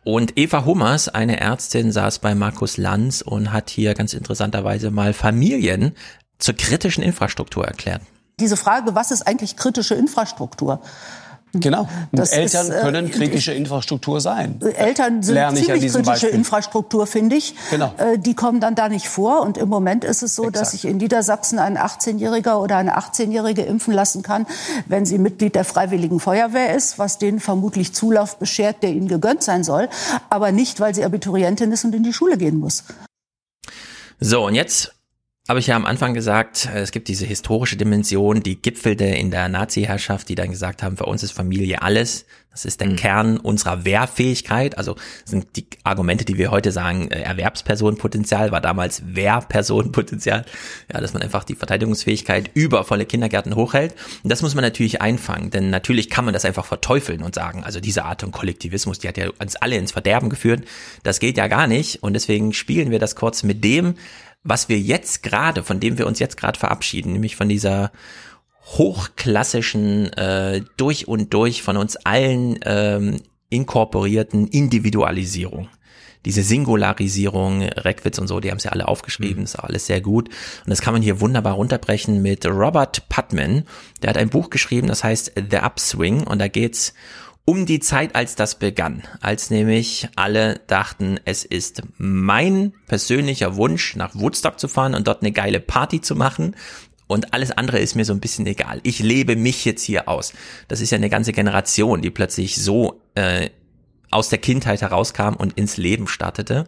Und 0.04 0.38
Eva 0.38 0.66
Hummers, 0.66 1.10
eine 1.10 1.40
Ärztin, 1.40 1.92
saß 1.92 2.20
bei 2.20 2.34
Markus 2.34 2.78
Lanz 2.78 3.22
und 3.22 3.52
hat 3.52 3.70
hier 3.70 3.94
ganz 3.94 4.14
interessanterweise 4.14 4.90
mal 4.90 5.14
Familien 5.14 5.94
zur 6.40 6.56
kritischen 6.56 7.04
Infrastruktur 7.04 7.66
erklärt. 7.66 8.02
Diese 8.40 8.58
Frage, 8.58 8.96
was 8.96 9.12
ist 9.12 9.22
eigentlich 9.22 9.56
kritische 9.56 9.96
Infrastruktur? 9.96 10.82
Genau. 11.60 11.88
Das 12.12 12.32
Eltern 12.32 12.68
ist, 12.68 12.74
äh, 12.74 12.82
können 12.82 13.12
kritische 13.12 13.54
Infrastruktur 13.54 14.22
sein. 14.22 14.60
Eltern 14.62 15.24
sind 15.24 15.36
Lerne 15.36 15.58
ziemlich 15.58 15.82
kritische 15.82 16.04
Beispiel. 16.04 16.30
Infrastruktur, 16.30 17.08
finde 17.08 17.36
ich. 17.36 17.56
Genau. 17.70 17.94
Äh, 17.98 18.18
die 18.18 18.34
kommen 18.34 18.60
dann 18.60 18.76
da 18.76 18.90
nicht 18.90 19.08
vor. 19.08 19.42
Und 19.42 19.58
im 19.58 19.70
Moment 19.70 20.04
ist 20.04 20.24
es 20.24 20.36
so, 20.36 20.44
Exakt. 20.44 20.62
dass 20.62 20.72
sich 20.72 20.86
in 20.86 20.98
Niedersachsen 20.98 21.60
ein 21.60 21.78
18-Jähriger 21.78 22.58
oder 22.62 22.78
eine 22.78 22.98
18-Jährige 22.98 23.62
impfen 23.64 23.94
lassen 23.94 24.22
kann, 24.22 24.46
wenn 24.88 25.06
sie 25.06 25.18
Mitglied 25.18 25.56
der 25.56 25.66
Freiwilligen 25.66 26.20
Feuerwehr 26.20 26.76
ist, 26.76 27.00
was 27.00 27.18
denen 27.18 27.40
vermutlich 27.40 27.94
Zulauf 27.94 28.38
beschert, 28.38 28.84
der 28.84 28.92
ihnen 28.92 29.08
gegönnt 29.08 29.44
sein 29.44 29.64
soll. 29.64 29.90
Aber 30.30 30.52
nicht, 30.52 30.80
weil 30.80 30.94
sie 30.94 31.06
Abiturientin 31.06 31.72
ist 31.72 31.86
und 31.86 31.96
in 31.96 32.04
die 32.04 32.14
Schule 32.14 32.38
gehen 32.38 32.60
muss. 32.60 32.84
So, 34.20 34.46
und 34.46 34.56
jetzt 34.56 34.94
habe 35.48 35.60
ich 35.60 35.68
ja 35.68 35.76
am 35.76 35.86
Anfang 35.86 36.16
gesagt, 36.16 36.68
es 36.74 36.92
gibt 36.92 37.08
diese 37.08 37.26
historische 37.26 37.78
Dimension, 37.78 38.42
die 38.42 38.60
gipfelte 38.60 39.06
in 39.06 39.30
der 39.30 39.48
Nazi-Herrschaft, 39.48 40.28
die 40.28 40.36
dann 40.36 40.50
gesagt 40.50 40.82
haben, 40.82 40.98
für 40.98 41.06
uns 41.06 41.22
ist 41.22 41.34
Familie 41.34 41.84
alles. 41.84 42.26
Das 42.56 42.64
ist 42.64 42.80
der 42.80 42.88
mhm. 42.88 42.96
Kern 42.96 43.38
unserer 43.38 43.84
Wehrfähigkeit. 43.84 44.78
Also 44.78 44.96
sind 45.26 45.58
die 45.58 45.68
Argumente, 45.84 46.24
die 46.24 46.38
wir 46.38 46.52
heute 46.52 46.72
sagen, 46.72 47.12
äh, 47.12 47.20
Erwerbspersonenpotenzial, 47.22 48.54
war 48.54 48.62
damals 48.62 49.04
Wehrpersonenpotenzial. 49.06 50.46
Ja, 50.92 51.02
dass 51.02 51.12
man 51.12 51.22
einfach 51.22 51.44
die 51.44 51.56
Verteidigungsfähigkeit 51.56 52.50
über 52.54 52.86
volle 52.86 53.06
Kindergärten 53.06 53.56
hochhält. 53.56 53.94
Und 54.24 54.32
das 54.32 54.42
muss 54.42 54.56
man 54.56 54.64
natürlich 54.64 55.02
einfangen, 55.02 55.50
denn 55.52 55.70
natürlich 55.70 56.10
kann 56.10 56.24
man 56.24 56.34
das 56.34 56.46
einfach 56.46 56.66
verteufeln 56.66 57.24
und 57.24 57.36
sagen, 57.36 57.66
also 57.66 57.82
diese 57.82 58.06
Art 58.06 58.22
von 58.22 58.32
Kollektivismus, 58.32 59.00
die 59.00 59.10
hat 59.10 59.18
ja 59.18 59.28
uns 59.38 59.58
alle 59.58 59.76
ins 59.76 59.92
Verderben 59.92 60.30
geführt. 60.30 60.64
Das 61.04 61.20
geht 61.20 61.38
ja 61.38 61.48
gar 61.48 61.68
nicht. 61.68 62.04
Und 62.04 62.14
deswegen 62.14 62.54
spielen 62.54 62.90
wir 62.90 63.00
das 63.00 63.18
kurz 63.18 63.44
mit 63.44 63.66
dem, 63.66 63.96
was 64.46 64.70
wir 64.70 64.80
jetzt 64.80 65.24
gerade, 65.24 65.64
von 65.64 65.82
dem 65.82 65.98
wir 65.98 66.08
uns 66.08 66.20
jetzt 66.20 66.38
gerade 66.38 66.58
verabschieden, 66.58 67.12
nämlich 67.12 67.36
von 67.36 67.50
dieser 67.50 67.92
hochklassischen, 68.78 70.14
äh, 70.14 70.62
durch 70.78 71.08
und 71.08 71.34
durch 71.34 71.62
von 71.64 71.78
uns 71.78 71.98
allen 71.98 72.60
ähm, 72.64 73.18
inkorporierten 73.50 74.48
Individualisierung. 74.48 75.68
Diese 76.26 76.42
Singularisierung, 76.42 77.62
Reckwitz 77.62 78.18
und 78.18 78.28
so, 78.28 78.40
die 78.40 78.50
haben 78.50 78.58
es 78.58 78.64
ja 78.64 78.72
alle 78.72 78.88
aufgeschrieben, 78.88 79.40
mhm. 79.40 79.44
ist 79.44 79.56
alles 79.56 79.88
sehr 79.88 80.02
gut. 80.02 80.30
Und 80.30 80.70
das 80.70 80.82
kann 80.82 80.94
man 80.94 81.04
hier 81.04 81.22
wunderbar 81.22 81.54
runterbrechen 81.54 82.22
mit 82.22 82.46
Robert 82.46 83.10
Putman. 83.10 83.66
Der 84.02 84.12
hat 84.12 84.18
ein 84.18 84.30
Buch 84.30 84.50
geschrieben, 84.50 84.88
das 84.88 85.04
heißt 85.04 85.34
The 85.36 85.58
Upswing 85.58 86.26
und 86.26 86.40
da 86.40 86.48
geht's 86.48 86.94
um 87.46 87.68
die 87.68 87.80
Zeit, 87.80 88.16
als 88.16 88.36
das 88.36 88.56
begann, 88.56 89.04
als 89.22 89.52
nämlich 89.52 90.10
alle 90.16 90.60
dachten, 90.68 91.20
es 91.26 91.46
ist 91.46 91.84
mein 91.98 92.74
persönlicher 92.88 93.56
Wunsch, 93.56 93.96
nach 93.96 94.16
Woodstock 94.16 94.60
zu 94.60 94.68
fahren 94.68 94.96
und 94.96 95.08
dort 95.08 95.22
eine 95.22 95.32
geile 95.32 95.60
Party 95.60 96.02
zu 96.02 96.16
machen. 96.16 96.56
Und 97.08 97.36
alles 97.36 97.52
andere 97.52 97.78
ist 97.78 97.96
mir 97.96 98.04
so 98.04 98.14
ein 98.14 98.20
bisschen 98.20 98.48
egal. 98.48 98.80
Ich 98.82 98.98
lebe 98.98 99.36
mich 99.36 99.64
jetzt 99.64 99.84
hier 99.84 100.10
aus. 100.10 100.34
Das 100.68 100.82
ist 100.82 100.90
ja 100.90 100.96
eine 100.96 101.10
ganze 101.10 101.34
Generation, 101.34 102.02
die 102.02 102.10
plötzlich 102.10 102.56
so 102.56 103.00
äh, 103.14 103.52
aus 104.10 104.30
der 104.30 104.40
Kindheit 104.40 104.82
herauskam 104.82 105.36
und 105.36 105.54
ins 105.54 105.78
Leben 105.78 106.08
startete. 106.08 106.66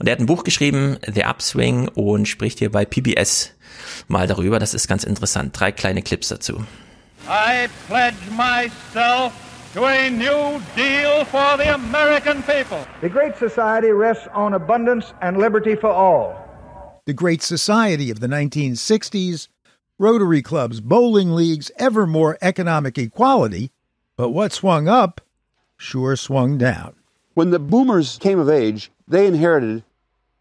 Und 0.00 0.08
er 0.08 0.12
hat 0.12 0.18
ein 0.18 0.26
Buch 0.26 0.42
geschrieben, 0.42 0.98
The 1.06 1.24
Upswing, 1.24 1.86
und 1.86 2.26
spricht 2.26 2.58
hier 2.58 2.72
bei 2.72 2.84
PBS 2.84 3.52
mal 4.08 4.26
darüber. 4.26 4.58
Das 4.58 4.74
ist 4.74 4.88
ganz 4.88 5.04
interessant. 5.04 5.58
Drei 5.58 5.70
kleine 5.70 6.02
Clips 6.02 6.28
dazu. 6.28 6.64
I 7.28 7.68
pledge 7.88 8.16
myself 8.36 9.32
to 9.76 9.84
a 9.84 10.08
new 10.08 10.58
deal 10.74 11.22
for 11.26 11.58
the 11.58 11.74
American 11.74 12.42
people. 12.44 12.82
The 13.02 13.10
Great 13.10 13.36
Society 13.36 13.90
rests 13.90 14.26
on 14.32 14.54
abundance 14.54 15.12
and 15.20 15.36
liberty 15.36 15.74
for 15.74 15.90
all. 15.90 16.34
The 17.04 17.12
Great 17.12 17.42
Society 17.42 18.10
of 18.10 18.20
the 18.20 18.26
1960s, 18.26 19.48
Rotary 19.98 20.40
clubs, 20.40 20.80
bowling 20.80 21.34
leagues, 21.34 21.70
ever 21.76 22.06
more 22.06 22.38
economic 22.40 22.96
equality. 22.96 23.70
But 24.16 24.30
what 24.30 24.54
swung 24.54 24.88
up 24.88 25.20
sure 25.76 26.16
swung 26.16 26.56
down. 26.56 26.94
When 27.34 27.50
the 27.50 27.58
boomers 27.58 28.16
came 28.18 28.38
of 28.38 28.48
age, 28.48 28.90
they 29.06 29.26
inherited 29.26 29.84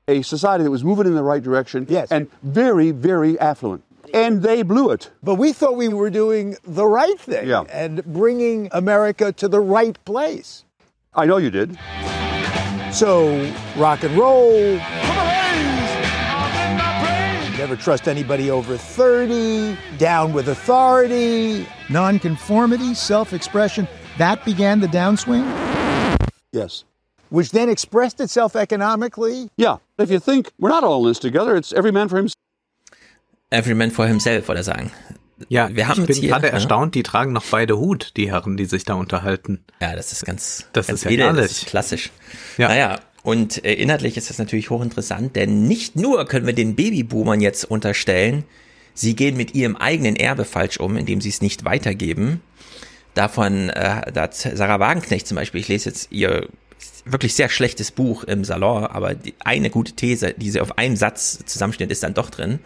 a 0.07 0.22
society 0.22 0.64
that 0.64 0.72
was 0.72 0.86
moving 0.86 1.07
in 1.07 1.14
the 1.14 1.24
right 1.24 1.44
direction 1.44 1.86
yes. 1.90 2.10
and 2.10 2.32
very, 2.41 2.91
very 2.91 3.38
affluent 3.41 3.84
and 4.16 4.42
they 4.42 4.64
blew 4.64 4.92
it. 4.92 5.12
But 5.22 5.36
we 5.36 5.52
thought 5.52 5.76
we 5.76 5.90
were 5.90 6.10
doing 6.10 6.56
the 6.64 6.88
right 6.88 7.20
thing 7.20 7.48
yeah. 7.48 7.64
and 7.70 8.04
bringing 8.06 8.70
America 8.72 9.34
to 9.34 9.48
the 9.50 9.60
right 9.60 10.04
place. 10.06 10.64
I 11.14 11.26
know 11.26 11.38
you 11.38 11.52
did. 11.52 11.78
So, 12.92 13.54
rock 13.76 14.04
and 14.04 14.18
roll. 14.18 14.78
Never 17.58 17.76
trust 17.76 18.08
anybody 18.08 18.50
over 18.50 18.78
30, 18.78 19.78
down 19.98 20.34
with 20.34 20.48
authority, 20.48 21.68
nonconformity, 21.90 22.94
self 22.94 23.34
expression. 23.34 23.88
That 24.18 24.46
began 24.46 24.80
the 24.80 24.88
downswing? 24.88 25.46
Yes. 26.54 26.86
Which 27.30 27.52
then 27.52 27.70
expressed 27.70 28.22
itself 28.22 28.56
economically? 28.56 29.50
Yeah. 29.58 29.78
If 29.98 30.10
you 30.10 30.20
think 30.20 30.52
we're 30.60 30.70
not 30.70 30.86
all 30.86 31.02
in 31.02 31.10
this 31.10 31.20
together, 31.20 31.58
it's 31.58 31.74
every 31.74 31.92
man 31.92 32.08
for 32.08 32.18
himself. 32.18 32.36
Every 33.56 33.73
man 33.73 33.91
for 33.91 34.06
himself, 34.06 34.49
oder 34.49 34.64
sagen. 34.64 34.91
Ja, 35.49 35.69
wir 35.73 35.88
haben 35.88 36.02
ich 36.02 36.19
bin 36.19 36.30
gerade 36.30 36.49
erstaunt, 36.49 36.95
die 36.95 37.03
tragen 37.03 37.34
noch 37.34 37.45
beide 37.45 37.77
Hut, 37.77 38.14
die 38.15 38.32
Herren, 38.32 38.57
die 38.57 38.65
sich 38.65 38.86
da 38.86 38.94
unterhalten. 38.94 39.64
Ja, 39.82 39.95
das 39.95 40.11
ist 40.11 40.26
ganz, 40.26 40.65
das 40.73 40.88
ganz 40.88 41.06
ist 41.06 41.11
ja 41.11 41.34
das 41.34 41.52
ist 41.52 41.65
klassisch. 41.65 42.11
Ja. 42.57 42.69
Naja, 42.69 42.99
und 43.23 43.65
äh, 43.65 43.73
inhaltlich 43.73 44.18
ist 44.18 44.30
das 44.30 44.38
natürlich 44.38 44.69
hochinteressant, 44.69 45.36
denn 45.36 45.68
nicht 45.68 45.95
nur 45.95 46.26
können 46.26 46.45
wir 46.45 46.53
den 46.53 46.76
Babyboomern 46.76 47.41
jetzt 47.41 47.65
unterstellen, 47.65 48.44
sie 48.94 49.15
gehen 49.15 49.36
mit 49.36 49.56
ihrem 49.56 49.76
eigenen 49.76 50.15
Erbe 50.15 50.45
falsch 50.45 50.80
um, 50.80 50.95
indem 50.95 51.22
sie 51.22 51.30
es 51.30 51.41
nicht 51.41 51.65
weitergeben. 51.65 52.41
Davon, 53.14 53.69
äh, 53.69 54.11
da 54.11 54.22
hat 54.22 54.36
Sarah 54.36 54.80
Wagenknecht 54.80 55.27
zum 55.27 55.36
Beispiel, 55.36 55.61
ich 55.61 55.68
lese 55.68 55.90
jetzt 55.90 56.11
ihr 56.11 56.48
wirklich 57.06 57.34
sehr 57.34 57.49
schlechtes 57.49 57.91
Buch 57.91 58.23
im 58.23 58.44
Salon, 58.44 58.86
aber 58.86 59.15
die, 59.15 59.34
eine 59.40 59.69
gute 59.69 59.94
These, 59.94 60.34
die 60.38 60.52
sie 60.52 60.60
auf 60.60 60.77
einen 60.77 60.95
Satz 60.95 61.40
zusammenstellt, 61.45 61.91
ist 61.91 62.03
dann 62.03 62.14
doch 62.14 62.30
drin. 62.30 62.60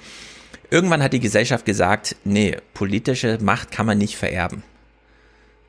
Irgendwann 0.72 1.02
hat 1.02 1.14
die 1.14 1.20
Gesellschaft 1.20 1.66
gesagt, 1.66 2.16
nee, 2.24 2.58
politische 2.74 3.38
Macht 3.42 3.72
kann 3.72 3.86
man 3.86 3.98
nicht 3.98 4.18
vererben. 4.18 4.64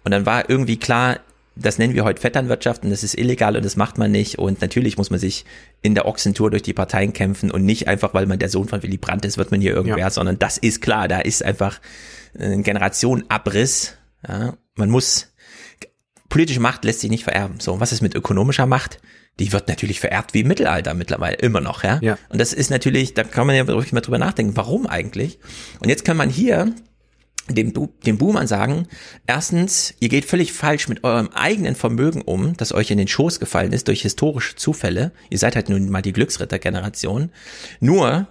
Und 0.05 0.13
dann 0.13 0.27
war 0.27 0.49
irgendwie 0.49 0.79
klar, 0.79 1.21
das 1.57 1.79
nennen 1.79 1.95
wir 1.95 2.05
heute 2.05 2.21
Vetternwirtschaft 2.21 2.85
und 2.85 2.91
das 2.91 3.03
ist 3.05 3.19
illegal 3.19 3.57
und 3.57 3.65
das 3.65 3.77
macht 3.77 3.99
man 3.99 4.11
nicht. 4.11 4.39
Und 4.39 4.61
natürlich 4.61 4.97
muss 4.97 5.11
man 5.11 5.19
sich 5.19 5.45
in 5.83 5.95
der 5.95 6.07
Ochsentour 6.07 6.51
durch 6.51 6.63
die 6.63 6.73
Parteien 6.73 7.13
kämpfen 7.13 7.51
und 7.51 7.65
nicht 7.65 7.89
einfach, 7.89 8.15
weil 8.15 8.27
man 8.27 8.39
der 8.39 8.49
Sohn 8.49 8.69
von 8.69 8.83
Willy 8.83 8.99
Brandt 8.99 9.25
ist, 9.25 9.37
wird 9.37 9.51
man 9.51 9.61
hier 9.61 9.73
irgendwer, 9.73 9.99
ja. 9.99 10.11
sondern 10.11 10.39
das 10.39 10.59
ist 10.59 10.81
klar, 10.81 11.09
da 11.09 11.21
ist 11.21 11.45
einfach 11.45 11.81
ein 12.39 12.63
Generationenabriss. 12.63 13.97
Ja, 14.27 14.55
man 14.77 14.91
muss, 14.91 15.33
politische 16.29 16.61
Macht 16.61 16.85
lässt 16.85 17.01
sich 17.01 17.11
nicht 17.11 17.25
vererben. 17.25 17.61
So, 17.61 17.81
was 17.81 17.93
ist 17.93 18.01
mit 18.01 18.15
ökonomischer 18.15 18.67
Macht? 18.67 19.01
Die 19.39 19.53
wird 19.53 19.69
natürlich 19.69 20.01
vererbt 20.01 20.35
wie 20.35 20.41
im 20.41 20.49
Mittelalter 20.49 20.95
mittlerweile, 20.95 21.37
immer 21.37 21.61
noch, 21.61 21.83
ja. 21.83 21.99
ja. 22.03 22.19
Und 22.29 22.41
das 22.41 22.53
ist 22.53 22.71
natürlich, 22.71 23.15
da 23.15 23.25
kann 23.25 23.47
man 23.47 23.57
ja 23.57 23.67
wirklich 23.67 23.93
mal 23.93 24.01
drüber 24.01 24.19
nachdenken, 24.19 24.57
warum 24.57 24.87
eigentlich? 24.87 25.39
Und 25.81 25.89
jetzt 25.89 26.05
kann 26.05 26.17
man 26.17 26.29
hier 26.29 26.75
dem, 27.49 27.73
dem 28.07 28.19
Boomern 28.19 28.47
sagen, 28.47 28.87
erstens, 29.27 29.95
ihr 30.01 30.09
geht 30.09 30.25
völlig 30.25 30.53
falsch 30.53 30.89
mit 30.89 31.05
eurem 31.05 31.29
eigenen 31.29 31.75
Vermögen 31.75 32.23
um, 32.23 32.57
das 32.57 32.73
euch 32.73 32.91
in 32.91 32.99
den 32.99 33.09
Schoß 33.09 33.41
gefallen 33.41 33.73
ist 33.73 33.89
durch 33.89 34.03
historische 34.03 34.57
Zufälle. 34.57 35.13
Ihr 35.31 35.39
seid 35.39 35.57
halt 35.57 35.69
nun 35.69 35.91
mal 35.91 36.03
die 36.03 36.13
Glücksrittergeneration. 36.13 37.31
Nur, 37.81 38.29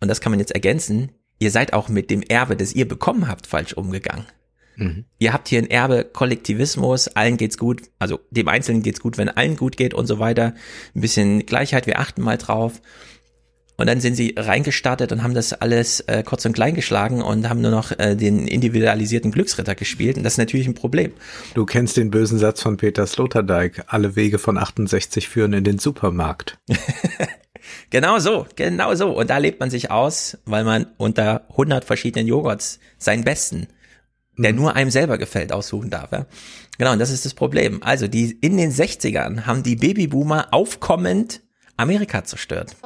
und 0.00 0.08
das 0.08 0.20
kann 0.20 0.32
man 0.32 0.38
jetzt 0.40 0.52
ergänzen, 0.52 1.12
ihr 1.38 1.50
seid 1.50 1.72
auch 1.72 1.88
mit 1.88 2.10
dem 2.10 2.22
Erbe, 2.22 2.56
das 2.56 2.74
ihr 2.74 2.86
bekommen 2.86 3.28
habt, 3.28 3.46
falsch 3.46 3.72
umgegangen. 3.72 4.26
Mhm. 4.76 5.04
Ihr 5.18 5.32
habt 5.32 5.48
hier 5.48 5.58
ein 5.58 5.70
Erbe, 5.70 6.04
Kollektivismus, 6.04 7.08
allen 7.08 7.36
geht's 7.36 7.58
gut, 7.58 7.82
also 7.98 8.20
dem 8.30 8.48
Einzelnen 8.48 8.82
geht's 8.82 9.00
gut, 9.00 9.18
wenn 9.18 9.28
allen 9.28 9.56
gut 9.56 9.76
geht 9.76 9.94
und 9.94 10.06
so 10.06 10.18
weiter. 10.18 10.54
Ein 10.94 11.00
bisschen 11.00 11.46
Gleichheit, 11.46 11.86
wir 11.86 11.98
achten 11.98 12.22
mal 12.22 12.38
drauf. 12.38 12.80
Und 13.78 13.86
dann 13.86 14.00
sind 14.00 14.14
sie 14.14 14.34
reingestartet 14.36 15.12
und 15.12 15.22
haben 15.22 15.34
das 15.34 15.54
alles 15.54 16.00
äh, 16.00 16.22
kurz 16.22 16.44
und 16.44 16.52
klein 16.52 16.74
geschlagen 16.74 17.22
und 17.22 17.48
haben 17.48 17.62
nur 17.62 17.70
noch 17.70 17.90
äh, 17.98 18.14
den 18.14 18.46
individualisierten 18.46 19.32
Glücksritter 19.32 19.74
gespielt. 19.74 20.18
Und 20.18 20.22
das 20.22 20.34
ist 20.34 20.38
natürlich 20.38 20.68
ein 20.68 20.74
Problem. 20.74 21.12
Du 21.54 21.64
kennst 21.64 21.96
den 21.96 22.10
bösen 22.10 22.38
Satz 22.38 22.62
von 22.62 22.76
Peter 22.76 23.06
Sloterdijk. 23.06 23.84
Alle 23.86 24.14
Wege 24.14 24.38
von 24.38 24.58
68 24.58 25.28
führen 25.28 25.54
in 25.54 25.64
den 25.64 25.78
Supermarkt. 25.78 26.58
genau 27.90 28.18
so, 28.18 28.46
genau 28.56 28.94
so. 28.94 29.10
Und 29.16 29.30
da 29.30 29.38
lebt 29.38 29.58
man 29.58 29.70
sich 29.70 29.90
aus, 29.90 30.38
weil 30.44 30.64
man 30.64 30.86
unter 30.98 31.48
100 31.50 31.84
verschiedenen 31.84 32.28
Joghurts 32.28 32.78
seinen 32.98 33.24
besten 33.24 33.68
der 34.36 34.52
nur 34.52 34.74
einem 34.76 34.90
selber 34.90 35.18
gefällt, 35.18 35.52
aussuchen 35.52 35.90
darf. 35.90 36.12
Ja? 36.12 36.26
Genau, 36.78 36.92
und 36.92 36.98
das 36.98 37.10
ist 37.10 37.24
das 37.24 37.34
Problem. 37.34 37.82
Also 37.82 38.08
die 38.08 38.38
in 38.40 38.56
den 38.56 38.72
60ern 38.72 39.46
haben 39.46 39.62
die 39.62 39.76
Babyboomer 39.76 40.48
aufkommend 40.52 41.40
Amerika 41.76 42.24
zerstört. 42.24 42.76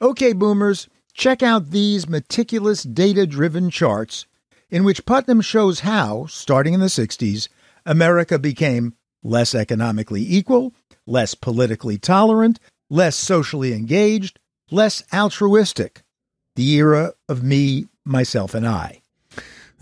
Okay, 0.00 0.34
Boomers, 0.34 0.88
check 1.14 1.42
out 1.42 1.70
these 1.70 2.08
meticulous 2.08 2.82
data-driven 2.82 3.70
charts 3.70 4.26
in 4.74 4.84
which 4.84 5.06
Putnam 5.06 5.40
shows 5.40 5.80
how, 5.80 6.26
starting 6.26 6.74
in 6.74 6.80
the 6.80 6.86
60s, 6.86 7.48
America 7.86 8.40
became 8.40 8.94
less 9.22 9.54
economically 9.54 10.24
equal, 10.28 10.74
less 11.06 11.36
politically 11.36 11.96
tolerant, 11.96 12.58
less 12.90 13.14
socially 13.14 13.72
engaged, 13.72 14.40
less 14.72 15.04
altruistic. 15.12 16.02
The 16.56 16.68
era 16.72 17.12
of 17.28 17.44
me, 17.44 17.86
myself 18.04 18.52
and 18.52 18.66
I. 18.66 19.03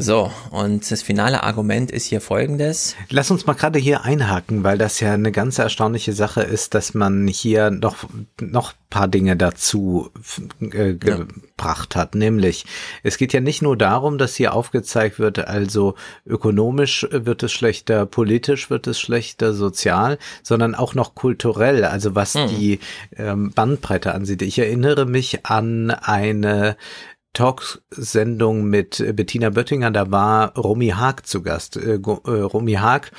So, 0.03 0.33
und 0.51 0.91
das 0.91 1.01
finale 1.01 1.45
Argument 1.45 1.93
ist 1.93 2.07
hier 2.07 2.21
folgendes. 2.21 2.97
Lass 3.09 3.31
uns 3.31 3.47
mal 3.47 3.53
gerade 3.53 3.79
hier 3.79 4.03
einhaken, 4.03 4.65
weil 4.65 4.77
das 4.77 4.99
ja 4.99 5.13
eine 5.13 5.31
ganz 5.31 5.61
erstaunliche 5.61 6.13
Sache 6.13 6.43
ist, 6.43 6.75
dass 6.75 6.93
man 6.93 7.29
hier 7.29 7.71
noch, 7.71 8.09
noch 8.41 8.73
paar 8.91 9.09
Dinge 9.09 9.37
dazu 9.37 10.11
äh, 10.61 10.93
gebracht 10.95 11.95
ja. 11.95 12.01
hat. 12.01 12.15
Nämlich, 12.15 12.67
es 13.03 13.17
geht 13.17 13.33
ja 13.33 13.41
nicht 13.41 13.63
nur 13.63 13.77
darum, 13.77 14.19
dass 14.19 14.35
hier 14.35 14.53
aufgezeigt 14.53 15.19
wird, 15.19 15.39
also 15.39 15.95
ökonomisch 16.27 17.07
wird 17.11 17.43
es 17.43 17.53
schlechter, 17.53 18.05
politisch 18.05 18.69
wird 18.69 18.87
es 18.89 19.01
schlechter, 19.01 19.55
sozial, 19.55 20.19
sondern 20.43 20.75
auch 20.75 20.95
noch 20.95 21.15
kulturell, 21.15 21.85
also 21.85 22.15
was 22.15 22.35
hm. 22.35 22.49
die 22.49 22.81
ähm, 23.17 23.53
Bandbreite 23.53 24.15
ansieht. 24.15 24.43
Ich 24.43 24.59
erinnere 24.59 25.07
mich 25.07 25.47
an 25.47 25.91
eine 25.91 26.77
Talksendung 27.33 28.65
mit 28.65 29.03
Bettina 29.17 29.49
Böttinger, 29.49 29.91
da 29.91 30.11
war 30.11 30.55
Romy 30.55 30.89
Haag 30.89 31.27
zu 31.27 31.43
Gast. 31.43 31.79
Äh, 31.79 31.95
äh, 31.95 31.97
Romy 31.97 32.75
Haag 32.75 33.11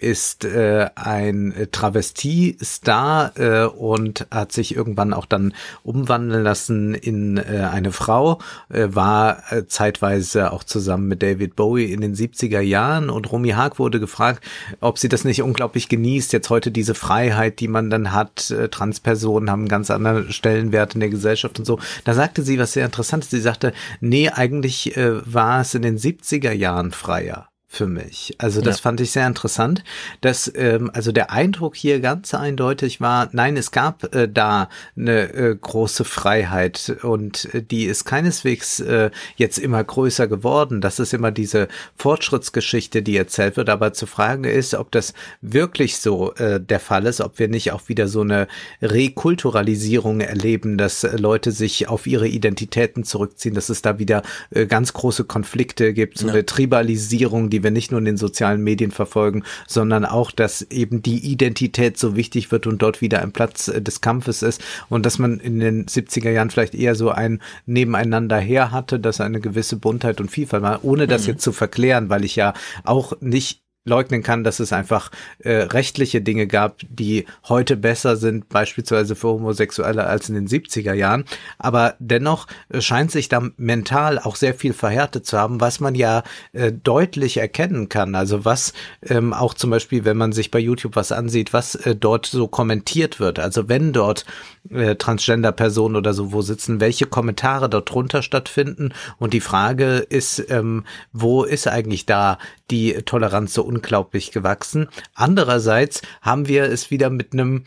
ist 0.00 0.46
äh, 0.46 0.88
ein 0.94 1.54
Travestie-Star 1.70 3.32
äh, 3.36 3.66
und 3.66 4.26
hat 4.30 4.52
sich 4.52 4.74
irgendwann 4.74 5.12
auch 5.12 5.26
dann 5.26 5.52
umwandeln 5.82 6.42
lassen 6.42 6.94
in 6.94 7.36
äh, 7.36 7.68
eine 7.70 7.92
Frau, 7.92 8.38
äh, 8.70 8.88
war 8.90 9.52
äh, 9.52 9.66
zeitweise 9.66 10.52
auch 10.52 10.64
zusammen 10.64 11.08
mit 11.08 11.22
David 11.22 11.54
Bowie 11.54 11.92
in 11.92 12.00
den 12.00 12.14
70er 12.14 12.60
Jahren 12.60 13.10
und 13.10 13.30
Romy 13.30 13.50
Haag 13.50 13.78
wurde 13.78 14.00
gefragt, 14.00 14.44
ob 14.80 14.98
sie 14.98 15.10
das 15.10 15.24
nicht 15.24 15.42
unglaublich 15.42 15.90
genießt, 15.90 16.32
jetzt 16.32 16.48
heute 16.48 16.70
diese 16.70 16.94
Freiheit, 16.94 17.60
die 17.60 17.68
man 17.68 17.90
dann 17.90 18.12
hat, 18.12 18.50
äh, 18.50 18.70
Transpersonen 18.70 19.50
haben 19.50 19.60
einen 19.60 19.68
ganz 19.68 19.90
anderen 19.90 20.32
Stellenwert 20.32 20.94
in 20.94 21.00
der 21.00 21.10
Gesellschaft 21.10 21.58
und 21.58 21.66
so. 21.66 21.78
Da 22.04 22.14
sagte 22.14 22.42
sie 22.42 22.58
was 22.58 22.72
sehr 22.72 22.86
interessantes, 22.86 23.28
sie 23.28 23.40
sagte, 23.58 23.72
nee, 24.00 24.28
eigentlich 24.28 24.96
äh, 24.96 25.20
war 25.32 25.60
es 25.60 25.74
in 25.74 25.82
den 25.82 25.98
70er 25.98 26.52
Jahren 26.52 26.92
freier 26.92 27.48
für 27.70 27.86
mich. 27.86 28.34
Also 28.38 28.62
das 28.62 28.78
ja. 28.78 28.82
fand 28.82 29.00
ich 29.02 29.10
sehr 29.10 29.26
interessant, 29.26 29.84
dass 30.22 30.50
ähm, 30.56 30.90
also 30.94 31.12
der 31.12 31.30
Eindruck 31.30 31.76
hier 31.76 32.00
ganz 32.00 32.32
eindeutig 32.32 33.02
war, 33.02 33.28
nein, 33.32 33.58
es 33.58 33.70
gab 33.70 34.14
äh, 34.14 34.26
da 34.26 34.70
eine 34.96 35.34
äh, 35.34 35.54
große 35.54 36.04
Freiheit 36.04 36.96
und 37.02 37.54
äh, 37.54 37.62
die 37.62 37.84
ist 37.84 38.06
keineswegs 38.06 38.80
äh, 38.80 39.10
jetzt 39.36 39.58
immer 39.58 39.84
größer 39.84 40.28
geworden. 40.28 40.80
Das 40.80 40.98
ist 40.98 41.12
immer 41.12 41.30
diese 41.30 41.68
Fortschrittsgeschichte, 41.96 43.02
die 43.02 43.18
erzählt 43.18 43.58
wird. 43.58 43.68
Aber 43.68 43.92
zu 43.92 44.06
fragen 44.06 44.44
ist, 44.44 44.74
ob 44.74 44.90
das 44.90 45.12
wirklich 45.42 45.98
so 45.98 46.34
äh, 46.36 46.58
der 46.58 46.80
Fall 46.80 47.04
ist, 47.04 47.20
ob 47.20 47.38
wir 47.38 47.48
nicht 47.48 47.72
auch 47.72 47.88
wieder 47.88 48.08
so 48.08 48.22
eine 48.22 48.48
Rekulturalisierung 48.80 50.22
erleben, 50.22 50.78
dass 50.78 51.04
äh, 51.04 51.18
Leute 51.18 51.52
sich 51.52 51.86
auf 51.86 52.06
ihre 52.06 52.28
Identitäten 52.28 53.04
zurückziehen, 53.04 53.54
dass 53.54 53.68
es 53.68 53.82
da 53.82 53.98
wieder 53.98 54.22
äh, 54.50 54.64
ganz 54.64 54.94
große 54.94 55.24
Konflikte 55.24 55.92
gibt, 55.92 56.16
so 56.16 56.28
ja. 56.28 56.32
eine 56.32 56.46
Tribalisierung, 56.46 57.50
die 57.50 57.57
die 57.58 57.64
wir 57.64 57.70
nicht 57.72 57.90
nur 57.90 57.98
in 57.98 58.04
den 58.04 58.16
sozialen 58.16 58.62
Medien 58.62 58.92
verfolgen, 58.92 59.42
sondern 59.66 60.04
auch, 60.04 60.30
dass 60.30 60.62
eben 60.62 61.02
die 61.02 61.18
Identität 61.18 61.98
so 61.98 62.14
wichtig 62.14 62.52
wird 62.52 62.68
und 62.68 62.80
dort 62.80 63.00
wieder 63.00 63.20
ein 63.20 63.32
Platz 63.32 63.66
äh, 63.66 63.82
des 63.82 64.00
Kampfes 64.00 64.42
ist 64.42 64.62
und 64.88 65.04
dass 65.04 65.18
man 65.18 65.40
in 65.40 65.58
den 65.58 65.86
70er 65.86 66.30
Jahren 66.30 66.50
vielleicht 66.50 66.74
eher 66.74 66.94
so 66.94 67.10
ein 67.10 67.40
Nebeneinander 67.66 68.38
her 68.38 68.70
hatte, 68.70 69.00
dass 69.00 69.20
eine 69.20 69.40
gewisse 69.40 69.76
Buntheit 69.76 70.20
und 70.20 70.30
Vielfalt 70.30 70.62
war, 70.62 70.84
ohne 70.84 71.08
das 71.08 71.22
mhm. 71.22 71.32
jetzt 71.32 71.42
zu 71.42 71.52
verklären, 71.52 72.08
weil 72.08 72.24
ich 72.24 72.36
ja 72.36 72.54
auch 72.84 73.14
nicht 73.20 73.62
leugnen 73.88 74.22
kann, 74.22 74.44
dass 74.44 74.60
es 74.60 74.72
einfach 74.72 75.10
äh, 75.40 75.52
rechtliche 75.52 76.20
Dinge 76.20 76.46
gab, 76.46 76.80
die 76.88 77.26
heute 77.48 77.76
besser 77.76 78.16
sind, 78.16 78.48
beispielsweise 78.48 79.16
für 79.16 79.28
Homosexuelle 79.28 80.06
als 80.06 80.28
in 80.28 80.34
den 80.34 80.46
70er 80.46 80.92
Jahren. 80.92 81.24
Aber 81.58 81.94
dennoch 81.98 82.46
äh, 82.68 82.80
scheint 82.80 83.10
sich 83.10 83.28
da 83.28 83.42
mental 83.56 84.18
auch 84.18 84.36
sehr 84.36 84.54
viel 84.54 84.72
verhärtet 84.72 85.26
zu 85.26 85.38
haben, 85.38 85.60
was 85.60 85.80
man 85.80 85.94
ja 85.94 86.22
äh, 86.52 86.72
deutlich 86.72 87.38
erkennen 87.38 87.88
kann. 87.88 88.14
Also 88.14 88.44
was 88.44 88.72
ähm, 89.02 89.32
auch 89.32 89.54
zum 89.54 89.70
Beispiel, 89.70 90.04
wenn 90.04 90.16
man 90.16 90.32
sich 90.32 90.50
bei 90.50 90.58
YouTube 90.58 90.96
was 90.96 91.12
ansieht, 91.12 91.52
was 91.52 91.74
äh, 91.74 91.96
dort 91.96 92.26
so 92.26 92.48
kommentiert 92.48 93.20
wird. 93.20 93.38
Also 93.38 93.68
wenn 93.68 93.92
dort 93.92 94.24
äh, 94.70 94.96
Transgender-Personen 94.96 95.96
oder 95.96 96.12
so 96.12 96.32
wo 96.32 96.42
sitzen, 96.42 96.80
welche 96.80 97.06
Kommentare 97.06 97.68
dort 97.68 97.90
drunter 97.90 98.22
stattfinden. 98.22 98.92
Und 99.18 99.32
die 99.32 99.40
Frage 99.40 99.96
ist, 99.98 100.50
ähm, 100.50 100.84
wo 101.12 101.44
ist 101.44 101.66
eigentlich 101.66 102.06
da 102.06 102.38
die 102.70 102.94
Toleranz 103.04 103.54
so 103.54 103.62
unglaublich 103.78 104.32
gewachsen? 104.32 104.88
Andererseits 105.14 106.02
haben 106.20 106.48
wir 106.48 106.64
es 106.64 106.90
wieder 106.90 107.10
mit 107.10 107.32
einem 107.32 107.64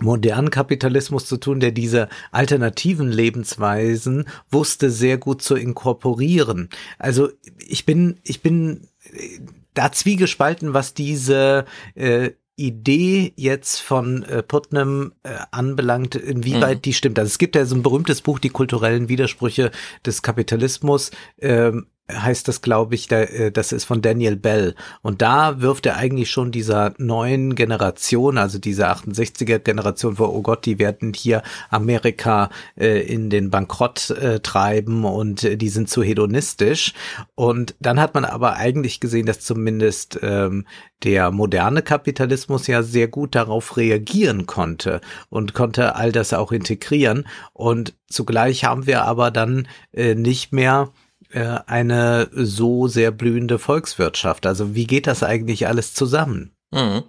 modernen 0.00 0.50
Kapitalismus 0.50 1.26
zu 1.26 1.36
tun, 1.36 1.60
der 1.60 1.70
diese 1.70 2.08
alternativen 2.32 3.10
Lebensweisen 3.10 4.26
wusste 4.50 4.90
sehr 4.90 5.18
gut 5.18 5.42
zu 5.42 5.54
inkorporieren. 5.54 6.68
Also 6.98 7.30
ich 7.58 7.86
bin, 7.86 8.18
ich 8.22 8.42
bin 8.42 8.88
äh, 9.04 9.38
da 9.74 9.92
zwiegespalten, 9.92 10.74
was 10.74 10.94
diese 10.94 11.64
äh, 11.94 12.30
Idee 12.56 13.32
jetzt 13.36 13.80
von 13.80 14.24
äh, 14.24 14.42
Putnam 14.42 15.12
äh, 15.22 15.30
anbelangt, 15.50 16.14
inwieweit 16.14 16.78
mhm. 16.78 16.82
die 16.82 16.92
stimmt. 16.92 17.18
Also 17.18 17.28
es 17.28 17.38
gibt 17.38 17.56
ja 17.56 17.64
so 17.64 17.74
ein 17.74 17.82
berühmtes 17.82 18.20
Buch, 18.20 18.38
die 18.38 18.50
kulturellen 18.50 19.08
Widersprüche 19.08 19.70
des 20.04 20.22
Kapitalismus. 20.22 21.10
Ähm, 21.40 21.86
heißt 22.10 22.48
das, 22.48 22.62
glaube 22.62 22.94
ich, 22.94 23.10
äh, 23.10 23.50
das 23.50 23.72
ist 23.72 23.84
von 23.84 24.02
Daniel 24.02 24.36
Bell. 24.36 24.74
Und 25.02 25.22
da 25.22 25.60
wirft 25.60 25.86
er 25.86 25.96
eigentlich 25.96 26.30
schon 26.30 26.50
dieser 26.50 26.94
neuen 26.98 27.54
Generation, 27.54 28.38
also 28.38 28.58
dieser 28.58 28.92
68er 28.92 29.58
Generation, 29.58 30.18
wo, 30.18 30.24
oh 30.24 30.42
Gott, 30.42 30.66
die 30.66 30.78
werden 30.78 31.12
hier 31.14 31.42
Amerika 31.70 32.50
äh, 32.76 33.00
in 33.00 33.30
den 33.30 33.50
Bankrott 33.50 34.10
äh, 34.10 34.40
treiben 34.40 35.04
und 35.04 35.60
die 35.60 35.68
sind 35.68 35.88
zu 35.88 36.02
hedonistisch. 36.02 36.92
Und 37.34 37.74
dann 37.80 38.00
hat 38.00 38.14
man 38.14 38.24
aber 38.24 38.56
eigentlich 38.56 39.00
gesehen, 39.00 39.26
dass 39.26 39.40
zumindest 39.40 40.18
ähm, 40.22 40.66
der 41.02 41.30
moderne 41.30 41.82
Kapitalismus 41.82 42.66
ja 42.66 42.82
sehr 42.82 43.08
gut 43.08 43.34
darauf 43.34 43.76
reagieren 43.76 44.46
konnte 44.46 45.00
und 45.30 45.54
konnte 45.54 45.96
all 45.96 46.12
das 46.12 46.32
auch 46.32 46.52
integrieren. 46.52 47.26
Und 47.52 47.94
zugleich 48.08 48.64
haben 48.64 48.86
wir 48.86 49.02
aber 49.04 49.32
dann 49.32 49.66
nicht 49.92 50.52
mehr 50.52 50.92
äh, 51.32 51.58
eine 51.66 52.28
so 52.32 52.88
sehr 52.88 53.10
blühende 53.10 53.58
Volkswirtschaft? 53.58 54.46
Also 54.46 54.74
wie 54.74 54.86
geht 54.86 55.06
das 55.06 55.22
eigentlich 55.22 55.66
alles 55.66 55.94
zusammen? 55.94 56.52
Mhm. 56.70 57.02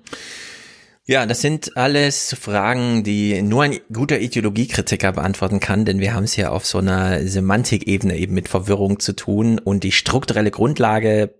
Ja, 1.05 1.25
das 1.25 1.41
sind 1.41 1.75
alles 1.75 2.33
Fragen, 2.39 3.03
die 3.03 3.41
nur 3.41 3.63
ein 3.63 3.79
guter 3.91 4.19
Ideologiekritiker 4.21 5.11
beantworten 5.11 5.59
kann, 5.59 5.83
denn 5.83 5.99
wir 5.99 6.13
haben 6.13 6.23
es 6.23 6.37
ja 6.37 6.49
auf 6.49 6.65
so 6.65 6.77
einer 6.77 7.27
Semantikebene 7.27 8.15
eben 8.17 8.33
mit 8.33 8.47
Verwirrung 8.47 9.01
zu 9.01 9.13
tun 9.13 9.59
und 9.59 9.83
die 9.83 9.91
strukturelle 9.91 10.49
Grundlage, 10.49 11.35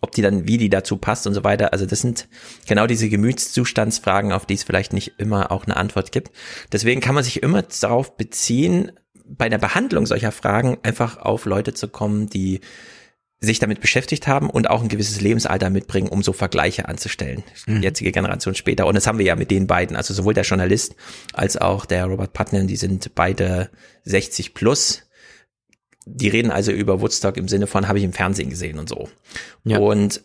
ob 0.00 0.12
die 0.12 0.22
dann, 0.22 0.48
wie 0.48 0.58
die 0.58 0.68
dazu 0.68 0.96
passt 0.96 1.28
und 1.28 1.34
so 1.34 1.44
weiter. 1.44 1.72
Also 1.72 1.86
das 1.86 2.00
sind 2.00 2.26
genau 2.66 2.88
diese 2.88 3.08
Gemütszustandsfragen, 3.08 4.32
auf 4.32 4.46
die 4.46 4.54
es 4.54 4.64
vielleicht 4.64 4.92
nicht 4.92 5.12
immer 5.18 5.52
auch 5.52 5.64
eine 5.66 5.76
Antwort 5.76 6.10
gibt. 6.10 6.32
Deswegen 6.72 7.00
kann 7.00 7.14
man 7.14 7.22
sich 7.22 7.40
immer 7.40 7.62
darauf 7.62 8.16
beziehen, 8.16 8.90
bei 9.28 9.48
der 9.48 9.58
Behandlung 9.58 10.06
solcher 10.06 10.32
Fragen 10.32 10.78
einfach 10.82 11.18
auf 11.18 11.44
Leute 11.44 11.74
zu 11.74 11.88
kommen, 11.88 12.28
die 12.28 12.60
sich 13.40 13.60
damit 13.60 13.80
beschäftigt 13.80 14.26
haben 14.26 14.50
und 14.50 14.68
auch 14.68 14.82
ein 14.82 14.88
gewisses 14.88 15.20
Lebensalter 15.20 15.70
mitbringen, 15.70 16.08
um 16.08 16.22
so 16.22 16.32
Vergleiche 16.32 16.88
anzustellen. 16.88 17.44
Mhm. 17.66 17.82
Jetzige 17.82 18.10
Generation 18.10 18.56
später. 18.56 18.86
Und 18.86 18.96
das 18.96 19.06
haben 19.06 19.18
wir 19.18 19.26
ja 19.26 19.36
mit 19.36 19.50
den 19.50 19.68
beiden, 19.68 19.96
also 19.96 20.12
sowohl 20.12 20.34
der 20.34 20.42
Journalist 20.42 20.96
als 21.32 21.56
auch 21.56 21.86
der 21.86 22.06
Robert 22.06 22.32
Putnam, 22.32 22.66
die 22.66 22.76
sind 22.76 23.14
beide 23.14 23.70
60 24.04 24.54
plus. 24.54 25.02
Die 26.04 26.28
reden 26.28 26.50
also 26.50 26.72
über 26.72 27.00
Woodstock 27.00 27.36
im 27.36 27.48
Sinne 27.48 27.68
von, 27.68 27.86
habe 27.86 27.98
ich 27.98 28.04
im 28.04 28.12
Fernsehen 28.12 28.50
gesehen 28.50 28.78
und 28.78 28.88
so. 28.88 29.08
Ja. 29.64 29.78
Und 29.78 30.20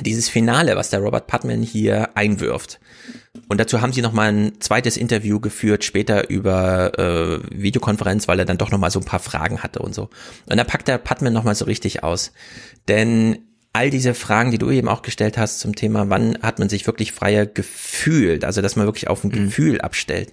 dieses 0.00 0.28
Finale, 0.28 0.76
was 0.76 0.90
der 0.90 1.00
Robert 1.00 1.26
Putnam 1.26 1.62
hier 1.62 2.16
einwirft. 2.16 2.80
Und 3.48 3.58
dazu 3.58 3.80
haben 3.80 3.92
sie 3.92 4.02
noch 4.02 4.12
mal 4.12 4.32
ein 4.32 4.60
zweites 4.60 4.96
Interview 4.96 5.40
geführt, 5.40 5.84
später 5.84 6.28
über 6.30 6.98
äh, 6.98 7.38
Videokonferenz, 7.50 8.28
weil 8.28 8.38
er 8.38 8.44
dann 8.44 8.58
doch 8.58 8.70
noch 8.70 8.78
mal 8.78 8.90
so 8.90 9.00
ein 9.00 9.04
paar 9.04 9.20
Fragen 9.20 9.62
hatte 9.62 9.80
und 9.80 9.94
so. 9.94 10.10
Und 10.46 10.56
da 10.56 10.64
packt 10.64 10.88
der 10.88 10.98
Putnam 10.98 11.32
noch 11.32 11.44
mal 11.44 11.54
so 11.54 11.64
richtig 11.64 12.02
aus. 12.02 12.32
Denn 12.88 13.38
all 13.72 13.90
diese 13.90 14.14
Fragen, 14.14 14.50
die 14.50 14.58
du 14.58 14.70
eben 14.70 14.88
auch 14.88 15.02
gestellt 15.02 15.38
hast 15.38 15.60
zum 15.60 15.74
Thema, 15.74 16.10
wann 16.10 16.38
hat 16.42 16.58
man 16.58 16.68
sich 16.68 16.86
wirklich 16.86 17.12
freier 17.12 17.46
gefühlt, 17.46 18.44
also 18.44 18.60
dass 18.60 18.76
man 18.76 18.86
wirklich 18.86 19.08
auf 19.08 19.24
ein 19.24 19.28
mhm. 19.28 19.46
Gefühl 19.46 19.80
abstellt, 19.80 20.32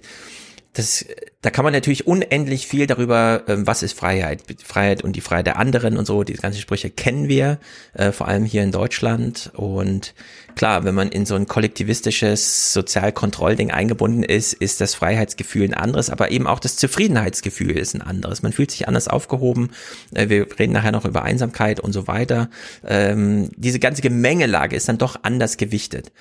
das, 0.76 1.06
da 1.40 1.48
kann 1.48 1.64
man 1.64 1.72
natürlich 1.72 2.06
unendlich 2.06 2.66
viel 2.66 2.86
darüber, 2.86 3.44
ähm, 3.48 3.66
was 3.66 3.82
ist 3.82 3.98
Freiheit, 3.98 4.42
Freiheit 4.62 5.02
und 5.02 5.16
die 5.16 5.22
Freiheit 5.22 5.46
der 5.46 5.58
anderen 5.58 5.96
und 5.96 6.06
so, 6.06 6.22
diese 6.22 6.42
ganzen 6.42 6.60
Sprüche 6.60 6.90
kennen 6.90 7.28
wir, 7.28 7.58
äh, 7.94 8.12
vor 8.12 8.28
allem 8.28 8.44
hier 8.44 8.62
in 8.62 8.72
Deutschland. 8.72 9.50
Und 9.54 10.14
klar, 10.54 10.84
wenn 10.84 10.94
man 10.94 11.08
in 11.08 11.24
so 11.24 11.34
ein 11.34 11.46
kollektivistisches 11.46 12.74
Sozialkontrollding 12.74 13.70
eingebunden 13.70 14.22
ist, 14.22 14.52
ist 14.52 14.82
das 14.82 14.94
Freiheitsgefühl 14.94 15.64
ein 15.64 15.74
anderes, 15.74 16.10
aber 16.10 16.30
eben 16.30 16.46
auch 16.46 16.60
das 16.60 16.76
Zufriedenheitsgefühl 16.76 17.78
ist 17.78 17.94
ein 17.94 18.02
anderes. 18.02 18.42
Man 18.42 18.52
fühlt 18.52 18.70
sich 18.70 18.86
anders 18.86 19.08
aufgehoben. 19.08 19.70
Äh, 20.12 20.28
wir 20.28 20.46
reden 20.58 20.74
nachher 20.74 20.92
noch 20.92 21.06
über 21.06 21.22
Einsamkeit 21.22 21.80
und 21.80 21.94
so 21.94 22.06
weiter. 22.06 22.50
Ähm, 22.86 23.48
diese 23.56 23.78
ganze 23.78 24.02
Gemengelage 24.02 24.76
ist 24.76 24.90
dann 24.90 24.98
doch 24.98 25.20
anders 25.22 25.56
gewichtet. 25.56 26.12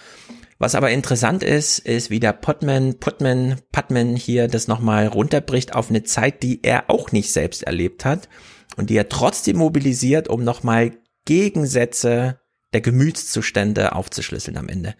Was 0.58 0.76
aber 0.76 0.92
interessant 0.92 1.44
ist, 1.44 1.80
ist, 1.80 2.10
wie 2.10 2.22
der 2.22 2.32
Potman, 2.32 2.98
Putman, 3.00 3.58
Putman 3.74 4.16
hier 4.16 4.48
das 4.48 4.68
nochmal 4.68 5.08
runterbricht 5.08 5.76
auf 5.76 5.90
eine 5.90 6.04
Zeit, 6.04 6.44
die 6.44 6.64
er 6.64 6.90
auch 6.90 7.12
nicht 7.12 7.34
selbst 7.34 7.64
erlebt 7.64 8.06
hat 8.06 8.30
und 8.78 8.90
die 8.90 8.96
er 8.96 9.10
trotzdem 9.10 9.58
mobilisiert, 9.58 10.30
um 10.30 10.44
nochmal 10.44 10.92
Gegensätze 11.26 12.40
der 12.74 12.82
Gemütszustände 12.82 13.94
aufzuschlüsseln 13.94 14.58
am 14.58 14.70
Ende. 14.70 14.96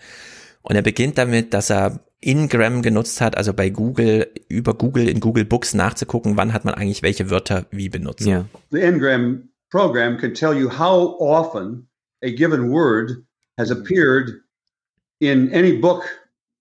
Und 0.62 0.76
er 0.76 0.82
beginnt 0.82 1.18
damit, 1.18 1.54
dass 1.54 1.70
er 1.70 2.06
Ingram 2.20 2.82
genutzt 2.82 3.22
hat, 3.22 3.38
also 3.38 3.54
bei 3.54 3.70
Google, 3.70 4.32
über 4.50 4.74
Google 4.74 5.08
in 5.08 5.20
Google 5.20 5.46
Books 5.46 5.74
nachzugucken, 5.74 6.38
wann 6.38 6.54
hat 6.54 6.66
man 6.66 6.74
eigentlich 6.74 7.04
welche 7.04 7.30
Wörter 7.30 7.68
wie 7.72 7.88
benutzt. 7.88 8.26
Yeah. 8.26 8.46
The 8.72 8.82
Ingram 8.82 9.50
program 9.70 10.18
can 10.18 10.34
tell 10.34 10.54
you 10.58 10.70
how 10.70 11.16
often 11.20 11.88
a 12.24 12.32
given 12.32 12.72
word 12.72 13.26
has 13.58 13.72
appeared 13.72 14.42
in 15.20 15.52
any 15.54 15.78
book 15.78 16.04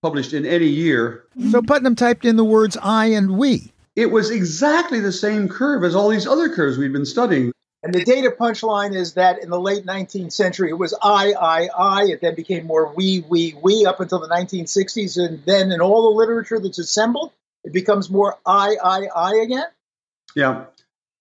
published 0.01 0.33
in 0.33 0.45
any 0.45 0.67
year. 0.67 1.25
So 1.49 1.61
Putnam 1.61 1.95
typed 1.95 2.25
in 2.25 2.35
the 2.35 2.45
words 2.45 2.77
I 2.81 3.07
and 3.07 3.37
we. 3.37 3.71
It 3.95 4.11
was 4.11 4.29
exactly 4.29 4.99
the 4.99 5.11
same 5.11 5.47
curve 5.47 5.83
as 5.83 5.95
all 5.95 6.09
these 6.09 6.27
other 6.27 6.53
curves 6.53 6.77
we've 6.77 6.93
been 6.93 7.05
studying. 7.05 7.51
And 7.81 7.93
the 7.93 8.03
data 8.03 8.31
punchline 8.31 8.95
is 8.95 9.13
that 9.13 9.43
in 9.43 9.49
the 9.49 9.59
late 9.59 9.85
19th 9.85 10.31
century, 10.31 10.69
it 10.69 10.77
was 10.77 10.97
I, 11.01 11.33
I, 11.33 11.69
I. 11.77 12.03
It 12.05 12.21
then 12.21 12.35
became 12.35 12.65
more 12.65 12.91
we, 12.93 13.23
we, 13.29 13.55
we 13.61 13.85
up 13.85 13.99
until 13.99 14.19
the 14.19 14.27
1960s. 14.27 15.23
And 15.23 15.43
then 15.45 15.71
in 15.71 15.81
all 15.81 16.11
the 16.11 16.17
literature 16.17 16.59
that's 16.59 16.79
assembled, 16.79 17.31
it 17.63 17.73
becomes 17.73 18.09
more 18.09 18.37
I, 18.45 18.75
I, 18.83 19.07
I 19.15 19.35
again. 19.43 19.65
Yeah. 20.35 20.65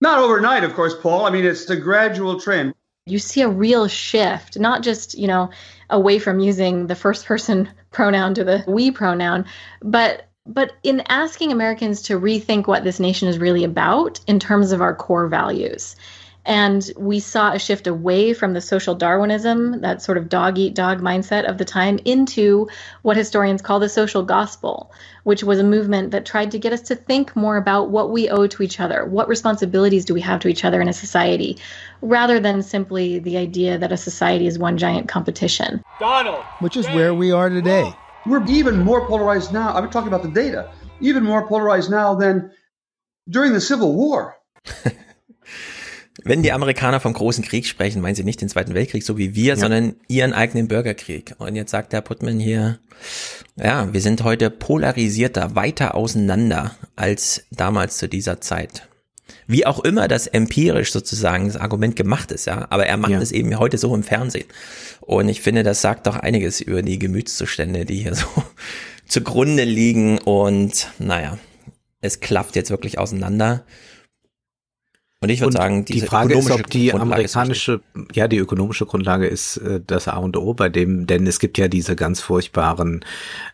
Not 0.01 0.19
overnight, 0.19 0.65
of 0.65 0.75
course, 0.75 0.95
Paul. 1.01 1.27
I 1.27 1.31
mean, 1.31 1.45
it's 1.45 1.67
the 1.67 1.77
gradual 1.77 2.41
trend. 2.41 2.75
You 3.07 3.19
see 3.19 3.43
a 3.43 3.49
real 3.49 3.87
shift, 3.87 4.59
not 4.59 4.83
just, 4.83 5.19
you 5.19 5.27
know, 5.27 5.51
away 5.91 6.19
from 6.19 6.41
using 6.41 6.87
the 6.87 6.95
first 6.95 7.27
person 7.27 7.69
pronoun 7.91 8.35
to 8.35 8.45
the 8.45 8.65
we 8.67 8.91
pronoun, 8.91 9.45
but 9.83 10.29
but 10.47 10.73
in 10.83 11.03
asking 11.09 11.53
Americans 11.53 12.03
to 12.03 12.21
rethink 12.21 12.67
what 12.67 12.85
this 12.85 13.01
nation 13.01 13.29
is 13.29 13.39
really 13.39 13.65
about 13.65 14.21
in 14.27 14.39
terms 14.39 14.73
of 14.73 14.83
our 14.83 14.95
core 14.95 15.27
values. 15.27 15.97
And 16.47 16.91
we 16.97 17.21
saw 17.21 17.53
a 17.53 17.59
shift 17.59 17.87
away 17.87 18.35
from 18.35 18.53
the 18.53 18.61
social 18.61 18.95
Darwinism, 18.95 19.81
that 19.81 20.03
sort 20.03 20.19
of 20.19 20.29
dog 20.29 20.59
eat 20.59 20.75
dog 20.75 21.01
mindset 21.01 21.49
of 21.49 21.57
the 21.57 21.65
time, 21.65 21.99
into 22.05 22.69
what 23.03 23.17
historians 23.17 23.63
call 23.63 23.81
the 23.81 23.89
social 23.89 24.23
gospel, 24.23 24.93
which 25.23 25.43
was 25.43 25.59
a 25.59 25.65
movement 25.65 26.11
that 26.11 26.27
tried 26.27 26.51
to 26.51 26.59
get 26.59 26.73
us 26.73 26.83
to 26.83 26.95
think 26.95 27.35
more 27.35 27.57
about 27.57 27.91
what 27.91 28.11
we 28.11 28.29
owe 28.29 28.47
to 28.47 28.63
each 28.63 28.79
other. 28.79 29.07
What 29.07 29.29
responsibilities 29.29 30.05
do 30.05 30.13
we 30.13 30.21
have 30.21 30.41
to 30.41 30.49
each 30.49 30.65
other 30.65 30.83
in 30.83 30.89
a 30.89 30.93
society, 30.93 31.57
rather 32.03 32.39
than 32.39 32.63
simply 32.63 33.19
the 33.19 33.39
idea 33.39 33.79
that 33.79 33.93
a 33.93 33.97
society 33.97 34.47
is 34.47 34.59
one 34.59 34.77
giant 34.77 35.09
competition. 35.09 35.83
Donald! 35.99 36.45
Which 36.59 36.77
is 36.77 36.87
where 36.89 37.15
we 37.15 37.33
are 37.33 37.49
today. 37.49 37.91
We're 38.27 38.45
even 38.47 38.81
more 38.81 39.07
polarized 39.07 39.53
now. 39.53 39.75
I'm 39.75 39.89
talking 39.91 40.09
about 40.09 40.23
the 40.23 40.31
data, 40.31 40.71
even 41.01 41.25
more 41.25 41.47
polarized 41.47 41.91
now 41.91 42.15
than 42.15 42.51
during 43.29 43.53
the 43.53 43.61
Civil 43.61 43.95
War. 43.95 44.37
Wenn 46.23 46.43
die 46.43 46.53
Amerikaner 46.53 47.01
vom 47.01 47.13
großen 47.13 47.45
Krieg 47.45 47.67
sprechen, 47.67 48.01
meinen 48.01 48.15
sie 48.15 48.23
nicht 48.23 48.41
den 48.41 48.49
Zweiten 48.49 48.75
Weltkrieg, 48.75 49.03
so 49.03 49.19
wie 49.19 49.35
wir, 49.35 49.55
ja. 49.55 49.57
sondern 49.57 49.97
ihren 50.07 50.33
eigenen 50.33 50.69
Bürgerkrieg. 50.69 51.35
Und 51.39 51.57
jetzt 51.57 51.73
sagt 51.73 51.93
der 51.93 52.03
Putman 52.03 52.39
hier, 52.39 52.79
ja, 53.57 53.93
wir 53.93 54.01
sind 54.01 54.23
heute 54.23 54.51
polarisierter, 54.51 55.57
weiter 55.57 55.95
auseinander 55.97 56.77
als 56.95 57.45
damals 57.51 57.99
zu 57.99 58.09
dieser 58.09 58.41
Zeit. 58.41 58.89
Wie 59.47 59.67
auch 59.67 59.81
immer 59.81 60.07
das 60.07 60.27
empirisch 60.27 60.93
sozusagen 60.93 61.47
das 61.47 61.57
Argument 61.57 61.97
gemacht 61.97 62.31
ist, 62.31 62.47
ja, 62.47 62.67
aber 62.71 62.87
er 62.87 62.97
macht 62.97 63.13
ja. 63.13 63.21
es 63.21 63.33
eben 63.33 63.59
heute 63.59 63.77
so 63.77 63.95
im 63.95 64.03
Fernsehen. 64.03 64.47
Und 65.01 65.29
ich 65.29 65.41
finde, 65.41 65.65
das 65.65 65.83
sagt 65.83 66.07
doch 66.07 66.17
einiges 66.17 66.61
über 66.61 66.83
die 66.83 66.99
Gemütszustände, 66.99 67.85
die 67.85 68.03
hier 68.03 68.15
so 68.15 68.27
zugrunde 69.07 69.65
liegen. 69.65 70.19
Und 70.19 70.89
naja, 70.99 71.39
es 72.01 72.21
klafft 72.21 72.57
jetzt 72.57 72.71
wirklich 72.71 72.99
auseinander. 72.99 73.65
Und 75.25 75.31
ich 75.31 75.41
würde 75.41 75.57
sagen, 75.57 75.87
die 75.87 76.03
Frage 76.03 76.39
ist, 76.39 76.51
ob 76.51 76.69
die 76.69 76.89
Grundlage 76.89 77.15
amerikanische, 77.15 77.81
ja, 78.13 78.29
die 78.29 78.37
ökonomische 78.37 78.85
Grundlage 78.85 79.27
ist 79.27 79.57
äh, 79.57 79.81
das 79.87 80.07
A 80.07 80.19
und 80.19 80.37
O 80.37 80.53
bei 80.53 80.69
dem, 80.69 81.07
denn 81.07 81.27
es 81.27 81.39
gibt 81.39 81.57
ja 81.57 81.67
diese 81.67 81.97
ganz 81.97 82.21
furchtbaren 82.21 83.03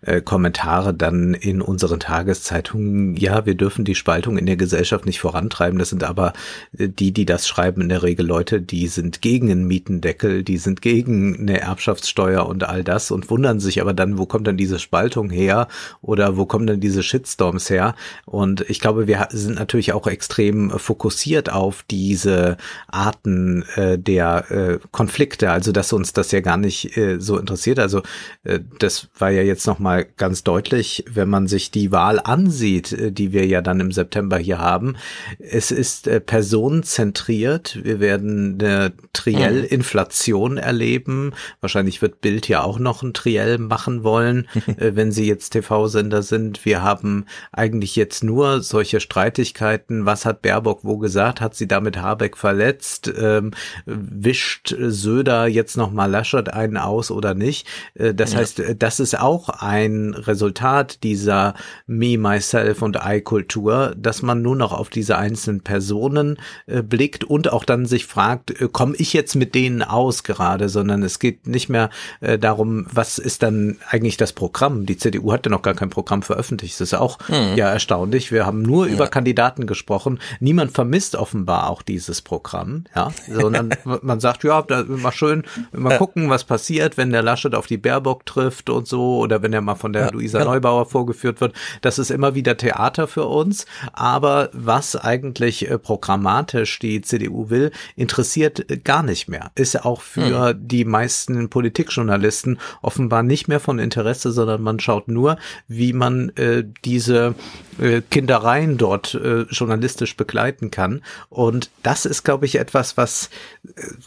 äh, 0.02 0.20
Kommentare 0.20 0.92
dann 0.92 1.34
in 1.34 1.62
unseren 1.62 2.01
Tageszeitungen. 2.01 3.16
Ja, 3.16 3.47
wir 3.47 3.55
dürfen 3.55 3.84
die 3.84 3.94
Spaltung 3.94 4.36
in 4.36 4.47
der 4.47 4.56
Gesellschaft 4.56 5.06
nicht 5.06 5.20
vorantreiben. 5.20 5.78
Das 5.78 5.90
sind 5.90 6.02
aber 6.02 6.32
äh, 6.76 6.88
die, 6.88 7.12
die 7.12 7.24
das 7.24 7.47
schreiben, 7.47 7.82
in 7.82 7.88
der 7.88 8.02
Regel 8.02 8.26
Leute, 8.26 8.60
die 8.60 8.88
sind 8.88 9.22
gegen 9.22 9.48
einen 9.48 9.68
Mietendeckel, 9.68 10.42
die 10.42 10.59
sind 10.59 10.82
gegen 10.82 11.38
eine 11.38 11.60
Erbschaftssteuer 11.60 12.47
und 12.47 12.64
all 12.64 12.82
das 12.82 13.12
und 13.12 13.30
wundern 13.30 13.60
sich 13.60 13.80
aber 13.80 13.94
dann, 13.94 14.18
wo 14.18 14.26
kommt 14.26 14.48
dann 14.48 14.56
diese 14.56 14.80
Spaltung 14.80 15.30
her 15.30 15.68
oder 16.02 16.36
wo 16.36 16.47
kommen 16.47 16.66
dann 16.66 16.80
diese 16.80 17.05
Shitstorms 17.05 17.70
her? 17.70 17.94
Und 18.26 18.68
ich 18.68 18.80
glaube, 18.80 19.06
wir 19.06 19.28
sind 19.30 19.55
natürlich 19.55 19.92
auch 19.92 20.09
extrem 20.09 20.70
fokussiert 20.70 21.52
auf 21.52 21.60
diese 21.91 22.57
Arten 22.89 23.65
äh, 23.77 23.99
der 23.99 24.51
äh, 24.51 24.78
Konflikte, 24.91 25.51
also 25.51 25.73
dass 25.73 25.93
uns 25.93 26.12
das 26.12 26.32
ja 26.32 26.41
gar 26.41 26.57
nicht 26.57 26.97
äh, 26.97 27.20
so 27.20 27.39
interessiert. 27.39 27.78
Also 27.78 28.03
äh, 28.45 28.61
das 28.78 29.09
war 29.19 29.31
ja 29.31 29.43
jetzt 29.43 29.66
noch 29.66 29.78
mal 29.78 30.05
ganz 30.05 30.43
deutlich, 30.45 31.05
wenn 31.11 31.28
man 31.28 31.47
sich 31.47 31.70
die 31.70 31.93
Wahl 31.93 32.20
ansieht, 32.23 32.93
äh, 32.93 33.12
die 33.12 33.32
wir 33.32 33.47
ja 33.47 33.61
dann 33.61 33.81
im 33.81 33.93
September 33.93 34.39
hier 34.39 34.59
haben. 34.59 34.97
Es 35.39 35.70
ist 35.70 36.07
äh, 36.07 36.20
personenzentriert. 36.20 37.78
Wir 37.82 38.01
werden 38.01 38.59
eine 38.61 38.93
Triell-Inflation 39.12 40.57
erleben. 40.57 41.32
Wahrscheinlich 41.61 42.03
wird 42.03 42.20
Bild 42.20 42.49
ja 42.49 42.62
auch 42.62 42.78
noch 42.78 43.03
ein 43.03 43.15
Triell 43.15 43.59
machen 43.59 44.05
wollen, 44.05 44.49
äh, 44.77 44.93
wenn 44.95 45.12
sie 45.12 45.27
jetzt 45.27 45.51
TV-Sender 45.51 46.23
sind. 46.23 46.65
Wir 46.65 46.82
haben 46.82 47.27
eigentlich 47.53 47.97
jetzt 47.97 48.24
nur 48.24 48.62
solche 48.62 49.01
Streitigkeiten. 49.01 50.07
Was 50.07 50.24
hat 50.24 50.43
Baerbock 50.43 50.81
wo 50.82 50.99
gesagt? 50.99 51.41
Hat 51.41 51.49
sie 51.55 51.68
damit 51.68 51.97
Habeck 51.97 52.36
verletzt? 52.36 53.12
Ähm, 53.16 53.52
wischt 53.86 54.74
Söder 54.78 55.47
jetzt 55.47 55.77
noch 55.77 55.90
mal 55.90 56.06
Laschet 56.06 56.48
einen 56.52 56.77
aus 56.77 57.10
oder 57.10 57.35
nicht? 57.35 57.66
Äh, 57.94 58.14
das 58.14 58.32
ja. 58.32 58.39
heißt, 58.39 58.60
äh, 58.60 58.77
das 58.77 59.01
ist 59.01 59.18
auch 59.18 59.48
ein 59.48 60.14
Resultat 60.14 61.02
dieser 61.02 61.55
Me, 61.86 62.18
Myself 62.18 62.82
und 62.82 62.98
I-Kultur, 63.02 63.94
dass 63.97 64.22
man 64.22 64.43
nur 64.43 64.56
noch 64.56 64.72
auf 64.72 64.89
diese 64.89 65.18
einzelnen 65.18 65.60
Personen 65.60 66.39
äh, 66.66 66.82
blickt 66.82 67.24
und 67.24 67.52
auch 67.52 67.64
dann 67.64 67.86
sich 67.86 68.06
fragt, 68.06 68.60
äh, 68.60 68.68
komme 68.70 68.94
ich 68.97 69.12
jetzt 69.12 69.35
mit 69.35 69.55
denen 69.55 69.82
aus 69.82 70.24
gerade, 70.24 70.68
sondern 70.68 71.02
es 71.02 71.18
geht 71.18 71.47
nicht 71.47 71.68
mehr 71.68 71.90
äh, 72.20 72.39
darum, 72.39 72.86
was 72.93 73.18
ist 73.18 73.43
dann 73.43 73.78
eigentlich 73.89 74.16
das 74.16 74.32
Programm? 74.32 74.86
Die 74.86 74.97
CDU 74.97 75.32
hatte 75.32 75.51
noch 75.51 75.62
gar 75.62 75.74
kein 75.74 75.90
Programm 75.90 76.22
veröffentlicht. 76.22 76.81
Das 76.81 76.93
ist 76.93 76.98
auch 76.98 77.18
mhm. 77.28 77.56
ja 77.56 77.70
erstaunlich. 77.70 78.32
Wir 78.32 78.47
haben 78.47 78.62
nur 78.62 78.86
ja. 78.86 78.94
über 78.94 79.09
Kandidaten 79.09 79.66
gesprochen. 79.66 80.18
Niemand 80.40 80.72
vermisst 80.72 81.16
offenbar 81.31 81.70
auch 81.70 81.82
dieses 81.82 82.23
Programm, 82.23 82.85
ja, 82.97 83.12
sondern 83.28 83.70
man 84.02 84.19
sagt, 84.19 84.43
ja, 84.43 84.65
mal 84.89 85.12
schön, 85.12 85.44
mal 85.70 85.97
gucken, 85.97 86.28
was 86.28 86.43
passiert, 86.43 86.97
wenn 86.97 87.12
der 87.12 87.23
Laschet 87.23 87.55
auf 87.55 87.69
die 87.69 87.77
Baerbock 87.77 88.27
trifft 88.27 88.69
und 88.69 88.89
so 88.89 89.19
oder 89.19 89.40
wenn 89.40 89.52
er 89.52 89.61
mal 89.61 89.77
von 89.77 89.93
der 89.93 90.07
ja, 90.07 90.11
Luisa 90.11 90.40
ja. 90.40 90.44
Neubauer 90.44 90.86
vorgeführt 90.86 91.40
wird. 91.40 91.55
Das 91.82 92.01
ist 92.01 92.11
immer 92.11 92.35
wieder 92.35 92.57
Theater 92.57 93.07
für 93.07 93.27
uns. 93.27 93.66
Aber 93.93 94.51
was 94.52 94.97
eigentlich 94.97 95.70
äh, 95.70 95.78
programmatisch 95.78 96.81
die 96.81 97.01
CDU 97.01 97.48
will, 97.48 97.70
interessiert 97.94 98.69
äh, 98.69 98.78
gar 98.78 99.05
nicht 99.05 99.28
mehr. 99.28 99.52
Ist 99.55 99.85
auch 99.85 100.01
für 100.01 100.48
hm. 100.51 100.66
die 100.66 100.85
meisten 100.85 101.48
Politikjournalisten 101.48 102.59
offenbar 102.82 103.23
nicht 103.23 103.47
mehr 103.47 103.61
von 103.61 103.78
Interesse, 103.78 104.32
sondern 104.32 104.62
man 104.62 104.81
schaut 104.81 105.07
nur, 105.07 105.39
wie 105.69 105.93
man 105.93 106.31
äh, 106.31 106.65
diese 106.85 107.36
äh, 107.81 108.02
Kindereien 108.02 108.77
dort 108.78 109.15
äh, 109.15 109.43
journalistisch 109.43 110.16
begleiten 110.16 110.70
kann. 110.70 111.02
Und 111.28 111.70
das 111.82 112.05
ist, 112.05 112.23
glaube 112.23 112.47
ich, 112.47 112.57
etwas, 112.57 112.97
was 112.97 113.31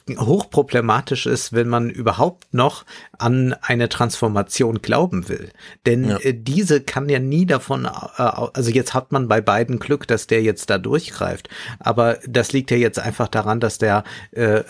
äh, 0.07 0.15
hochproblematisch 0.17 1.25
ist, 1.25 1.53
wenn 1.53 1.67
man 1.67 1.89
überhaupt 1.89 2.53
noch 2.53 2.85
an 3.17 3.55
eine 3.61 3.89
Transformation 3.89 4.81
glauben 4.81 5.29
will. 5.29 5.49
Denn 5.85 6.09
ja. 6.09 6.17
äh, 6.17 6.33
diese 6.33 6.81
kann 6.81 7.09
ja 7.09 7.19
nie 7.19 7.45
davon, 7.45 7.85
äh, 7.85 7.89
also 8.17 8.69
jetzt 8.71 8.93
hat 8.93 9.11
man 9.11 9.27
bei 9.27 9.41
beiden 9.41 9.79
Glück, 9.79 10.07
dass 10.07 10.27
der 10.27 10.41
jetzt 10.43 10.69
da 10.69 10.77
durchgreift. 10.77 11.49
Aber 11.79 12.19
das 12.27 12.53
liegt 12.53 12.71
ja 12.71 12.77
jetzt 12.77 12.99
einfach 12.99 13.27
daran, 13.27 13.59
dass 13.59 13.77
der 13.77 14.03
äh, 14.31 14.63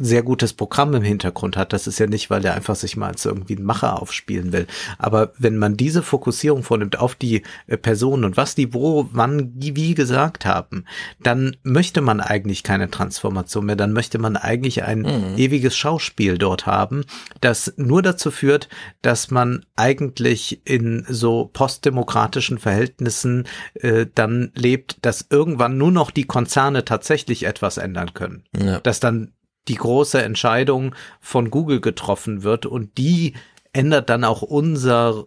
sehr 0.00 0.22
gutes 0.22 0.52
Programm 0.52 0.94
im 0.94 1.02
Hintergrund 1.02 1.56
hat. 1.56 1.72
Das 1.72 1.86
ist 1.86 1.98
ja 1.98 2.06
nicht, 2.06 2.30
weil 2.30 2.40
der 2.40 2.54
einfach 2.54 2.74
sich 2.74 2.96
mal 2.96 3.08
als 3.08 3.24
irgendwie 3.24 3.56
ein 3.56 3.64
Macher 3.64 4.00
aufspielen 4.00 4.52
will. 4.52 4.66
Aber 4.98 5.32
wenn 5.38 5.56
man 5.56 5.76
diese 5.76 6.02
Fokussierung 6.02 6.62
vornimmt 6.62 6.98
auf 6.98 7.14
die 7.14 7.42
äh, 7.66 7.76
Personen 7.76 8.24
und 8.24 8.36
was 8.36 8.54
die 8.54 8.72
wo, 8.72 9.08
wann, 9.12 9.52
wie 9.54 9.94
gesagt 9.94 10.46
haben, 10.46 10.84
dann 11.22 11.56
möchte 11.62 12.00
man 12.00 12.20
eigentlich 12.20 12.62
keine 12.62 12.90
Transformation 12.90 13.66
mehr. 13.66 13.76
Dann 13.76 13.92
möchte 13.92 14.18
man 14.18 14.36
eigentlich 14.36 14.82
ein 14.84 15.00
mhm. 15.00 15.36
ewiges 15.36 15.76
Schauspiel 15.76 16.38
dort 16.38 16.66
haben, 16.66 17.04
das 17.40 17.74
nur 17.76 18.02
dazu 18.02 18.30
führt, 18.30 18.68
dass 19.02 19.30
man 19.30 19.64
eigentlich 19.76 20.62
in 20.64 21.04
so 21.08 21.50
postdemokratischen 21.52 22.58
Verhältnissen 22.58 23.46
äh, 23.74 24.06
dann 24.14 24.50
lebt, 24.54 24.98
dass 25.02 25.26
irgendwann 25.28 25.76
nur 25.76 25.92
noch 25.92 26.10
die 26.10 26.24
Konzerne 26.24 26.84
tatsächlich 26.84 27.44
etwas 27.44 27.76
ändern 27.76 28.14
können. 28.14 28.44
Ja. 28.56 28.80
Dass 28.80 29.00
dann 29.00 29.32
die 29.68 29.74
große 29.74 30.22
Entscheidung 30.22 30.94
von 31.20 31.50
Google 31.50 31.80
getroffen 31.80 32.42
wird 32.42 32.66
und 32.66 32.98
die 32.98 33.34
ändert 33.72 34.10
dann 34.10 34.24
auch 34.24 34.42
unser 34.42 35.26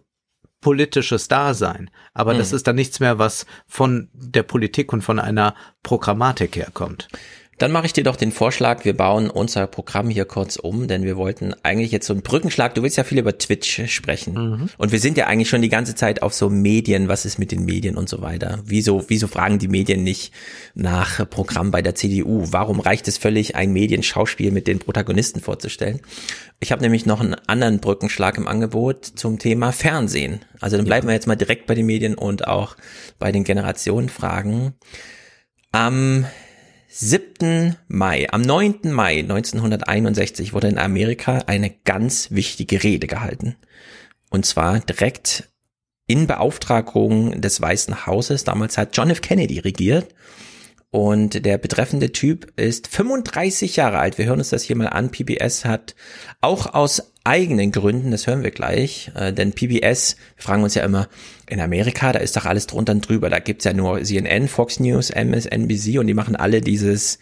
politisches 0.60 1.28
Dasein. 1.28 1.90
Aber 2.14 2.34
mhm. 2.34 2.38
das 2.38 2.52
ist 2.52 2.66
dann 2.66 2.76
nichts 2.76 2.98
mehr, 3.00 3.18
was 3.18 3.46
von 3.66 4.08
der 4.12 4.42
Politik 4.42 4.92
und 4.92 5.02
von 5.02 5.18
einer 5.18 5.54
Programmatik 5.82 6.56
herkommt. 6.56 7.08
Dann 7.58 7.72
mache 7.72 7.86
ich 7.86 7.92
dir 7.92 8.04
doch 8.04 8.16
den 8.16 8.32
Vorschlag, 8.32 8.84
wir 8.84 8.96
bauen 8.96 9.30
unser 9.30 9.66
Programm 9.66 10.10
hier 10.10 10.24
kurz 10.24 10.56
um, 10.56 10.88
denn 10.88 11.04
wir 11.04 11.16
wollten 11.16 11.54
eigentlich 11.62 11.92
jetzt 11.92 12.06
so 12.06 12.12
einen 12.12 12.22
Brückenschlag, 12.22 12.74
du 12.74 12.82
willst 12.82 12.96
ja 12.96 13.04
viel 13.04 13.18
über 13.18 13.38
Twitch 13.38 13.82
sprechen. 13.86 14.34
Mhm. 14.34 14.68
Und 14.76 14.92
wir 14.92 14.98
sind 14.98 15.16
ja 15.16 15.26
eigentlich 15.26 15.48
schon 15.48 15.62
die 15.62 15.68
ganze 15.68 15.94
Zeit 15.94 16.22
auf 16.22 16.34
so 16.34 16.50
Medien, 16.50 17.08
was 17.08 17.24
ist 17.24 17.38
mit 17.38 17.52
den 17.52 17.64
Medien 17.64 17.96
und 17.96 18.08
so 18.08 18.22
weiter. 18.22 18.60
Wieso, 18.64 19.04
wieso 19.08 19.28
fragen 19.28 19.58
die 19.58 19.68
Medien 19.68 20.02
nicht 20.02 20.32
nach 20.74 21.28
Programm 21.30 21.70
bei 21.70 21.82
der 21.82 21.94
CDU? 21.94 22.46
Warum 22.50 22.80
reicht 22.80 23.08
es 23.08 23.18
völlig, 23.18 23.54
ein 23.54 23.72
Medienschauspiel 23.72 24.50
mit 24.50 24.66
den 24.66 24.80
Protagonisten 24.80 25.40
vorzustellen? 25.40 26.00
Ich 26.60 26.72
habe 26.72 26.82
nämlich 26.82 27.06
noch 27.06 27.20
einen 27.20 27.34
anderen 27.46 27.78
Brückenschlag 27.78 28.38
im 28.38 28.48
Angebot 28.48 29.04
zum 29.04 29.38
Thema 29.38 29.72
Fernsehen. 29.72 30.40
Also 30.60 30.76
dann 30.76 30.86
bleiben 30.86 31.06
ja. 31.06 31.10
wir 31.10 31.14
jetzt 31.14 31.26
mal 31.26 31.36
direkt 31.36 31.66
bei 31.66 31.74
den 31.74 31.86
Medien 31.86 32.14
und 32.14 32.48
auch 32.48 32.76
bei 33.18 33.32
den 33.32 33.44
Generationenfragen. 33.44 34.74
Am 35.72 36.26
7. 36.96 37.74
Mai, 37.88 38.28
am 38.30 38.42
9. 38.42 38.92
Mai 38.92 39.18
1961 39.18 40.52
wurde 40.52 40.68
in 40.68 40.78
Amerika 40.78 41.38
eine 41.48 41.70
ganz 41.70 42.30
wichtige 42.30 42.84
Rede 42.84 43.08
gehalten. 43.08 43.56
Und 44.30 44.46
zwar 44.46 44.78
direkt 44.78 45.48
in 46.06 46.28
Beauftragung 46.28 47.40
des 47.40 47.60
Weißen 47.60 48.06
Hauses. 48.06 48.44
Damals 48.44 48.78
hat 48.78 48.96
John 48.96 49.10
F. 49.10 49.22
Kennedy 49.22 49.58
regiert. 49.58 50.14
Und 50.92 51.44
der 51.44 51.58
betreffende 51.58 52.12
Typ 52.12 52.52
ist 52.54 52.86
35 52.86 53.74
Jahre 53.74 53.98
alt. 53.98 54.16
Wir 54.16 54.26
hören 54.26 54.38
uns 54.38 54.50
das 54.50 54.62
hier 54.62 54.76
mal 54.76 54.86
an. 54.86 55.10
PBS 55.10 55.64
hat 55.64 55.96
auch 56.42 56.74
aus 56.74 57.12
eigenen 57.24 57.72
Gründen, 57.72 58.10
das 58.10 58.26
hören 58.26 58.42
wir 58.42 58.50
gleich, 58.50 59.10
äh, 59.14 59.32
denn 59.32 59.52
PBS, 59.52 60.16
wir 60.36 60.42
fragen 60.42 60.62
uns 60.62 60.74
ja 60.74 60.84
immer, 60.84 61.08
in 61.48 61.60
Amerika, 61.60 62.12
da 62.12 62.18
ist 62.20 62.36
doch 62.36 62.44
alles 62.44 62.66
drunter 62.66 62.92
und 62.92 63.08
drüber, 63.08 63.30
da 63.30 63.38
gibt's 63.38 63.64
ja 63.64 63.72
nur 63.72 64.02
CNN, 64.02 64.48
Fox 64.48 64.78
News, 64.78 65.10
MSNBC 65.10 65.98
und 65.98 66.06
die 66.06 66.14
machen 66.14 66.36
alle 66.36 66.60
dieses 66.60 67.18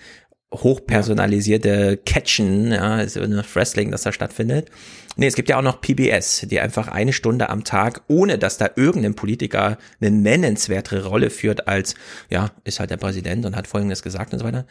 hochpersonalisierte 0.52 1.98
Catchen, 2.04 2.72
ja, 2.72 3.06
so 3.08 3.20
eine 3.20 3.44
Wrestling, 3.54 3.90
das 3.90 4.02
da 4.02 4.12
stattfindet. 4.12 4.70
Nee, 5.16 5.26
es 5.26 5.34
gibt 5.34 5.50
ja 5.50 5.58
auch 5.58 5.62
noch 5.62 5.82
PBS, 5.82 6.46
die 6.50 6.60
einfach 6.60 6.88
eine 6.88 7.12
Stunde 7.12 7.50
am 7.50 7.64
Tag, 7.64 8.02
ohne 8.08 8.38
dass 8.38 8.56
da 8.56 8.70
irgendein 8.76 9.14
Politiker 9.14 9.76
eine 10.00 10.10
nennenswertere 10.10 11.04
Rolle 11.04 11.28
führt 11.28 11.68
als, 11.68 11.94
ja, 12.30 12.50
ist 12.64 12.80
halt 12.80 12.90
der 12.90 12.96
Präsident 12.96 13.44
und 13.44 13.54
hat 13.54 13.66
Folgendes 13.66 14.02
gesagt 14.02 14.32
und 14.32 14.38
so 14.38 14.44
weiter. 14.46 14.66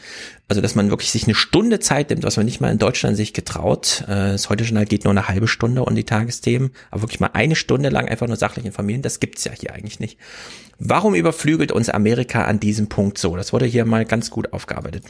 Also, 0.48 0.62
dass 0.62 0.74
man 0.74 0.90
wirklich 0.90 1.12
sich 1.12 1.26
eine 1.26 1.36
Stunde 1.36 1.80
Zeit 1.80 2.10
nimmt, 2.10 2.24
was 2.24 2.38
man 2.38 2.48
nicht 2.48 2.60
mal 2.60 2.72
in 2.72 2.80
Deutschland 2.80 3.18
sich 3.18 3.34
getraut. 3.34 4.04
Äh, 4.08 4.32
das 4.32 4.50
heute 4.50 4.64
Journal 4.64 4.86
geht 4.86 5.04
nur 5.04 5.12
eine 5.12 5.28
halbe 5.28 5.48
Stunde 5.48 5.86
um 5.86 5.94
die 5.94 6.06
Tagesthemen, 6.06 6.72
aber 6.90 7.04
wirklich 7.04 7.20
mal 7.20 7.32
eine 7.34 7.56
Stunde 7.56 7.90
lang 7.90 8.08
einfach 8.08 8.28
nur 8.28 8.38
sachlich 8.38 8.66
informieren, 8.66 9.04
das 9.04 9.20
gibt's 9.20 9.44
ja 9.44 9.52
hier 9.52 9.74
eigentlich 9.74 10.00
nicht. 10.00 10.18
Warum 10.80 11.14
überflügelt 11.14 11.72
uns 11.72 11.90
Amerika 11.90 12.46
an 12.46 12.60
diesem 12.60 12.90
Punkt 12.90 13.20
so? 13.20 13.36
Das 13.36 13.54
wurde 13.54 13.68
hier 13.68 13.86
mal 13.86 14.06
ganz 14.06 14.32
gut 14.32 14.54
aufgearbeitet. 14.54 15.04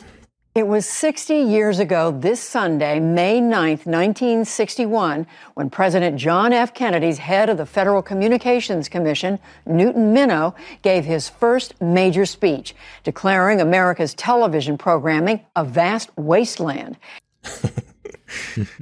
It 0.53 0.67
was 0.67 0.85
60 0.85 1.33
years 1.33 1.79
ago 1.79 2.11
this 2.11 2.41
Sunday, 2.41 2.99
May 2.99 3.39
9th, 3.39 3.85
1961, 3.85 5.25
when 5.53 5.69
President 5.69 6.17
John 6.17 6.51
F. 6.51 6.73
Kennedy's 6.73 7.19
head 7.19 7.47
of 7.47 7.55
the 7.55 7.65
Federal 7.65 8.01
Communications 8.01 8.89
Commission, 8.89 9.39
Newton 9.65 10.13
Minow, 10.13 10.53
gave 10.81 11.05
his 11.05 11.29
first 11.29 11.79
major 11.79 12.25
speech, 12.25 12.75
declaring 13.05 13.61
America's 13.61 14.13
television 14.13 14.77
programming 14.77 15.39
a 15.55 15.63
vast 15.63 16.09
wasteland. 16.17 16.97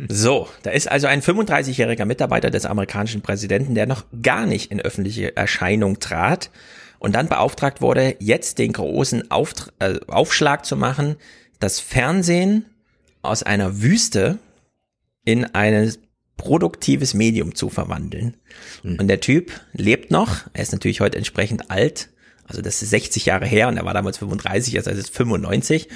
So, 0.08 0.48
da 0.64 0.72
ist 0.72 0.92
also 0.92 1.08
ein 1.08 1.22
35-jähriger 1.22 2.06
Mitarbeiter 2.06 2.50
des 2.52 2.66
amerikanischen 2.66 3.22
Präsidenten, 3.22 3.74
der 3.74 3.88
noch 3.88 4.06
gar 4.22 4.46
nicht 4.46 4.72
in 4.72 4.80
öffentliche 4.80 5.36
Erscheinung 5.36 6.00
trat 6.00 6.52
und 7.00 7.16
dann 7.16 7.30
beauftragt 7.30 7.82
wurde, 7.82 8.16
jetzt 8.20 8.60
den 8.60 8.74
großen 8.74 9.32
Auft 9.32 9.74
äh, 9.80 10.00
Aufschlag 10.08 10.66
zu 10.66 10.76
machen, 10.76 11.16
das 11.60 11.80
Fernsehen 11.80 12.66
aus 13.22 13.44
einer 13.44 13.82
Wüste 13.82 14.40
in 15.26 15.46
ein 15.46 15.94
produktives 16.38 17.14
Medium 17.14 17.54
zu 17.54 17.70
verwandeln. 17.70 18.38
Mhm. 18.84 18.98
Und 19.00 19.08
der 19.08 19.20
Typ 19.20 19.52
lebt 19.74 20.10
noch, 20.10 20.48
er 20.54 20.64
ist 20.64 20.72
natürlich 20.72 21.02
heute 21.02 21.18
entsprechend 21.18 21.70
alt, 21.70 22.10
also 22.46 22.62
das 22.62 22.82
ist 22.82 22.90
60 22.90 23.26
Jahre 23.26 23.46
her 23.46 23.68
und 23.68 23.78
er 23.78 23.86
war 23.86 23.94
damals 23.94 24.18
35, 24.18 24.78
also 24.78 24.90
er 24.90 24.96
ist 24.96 25.16
95. 25.16 25.90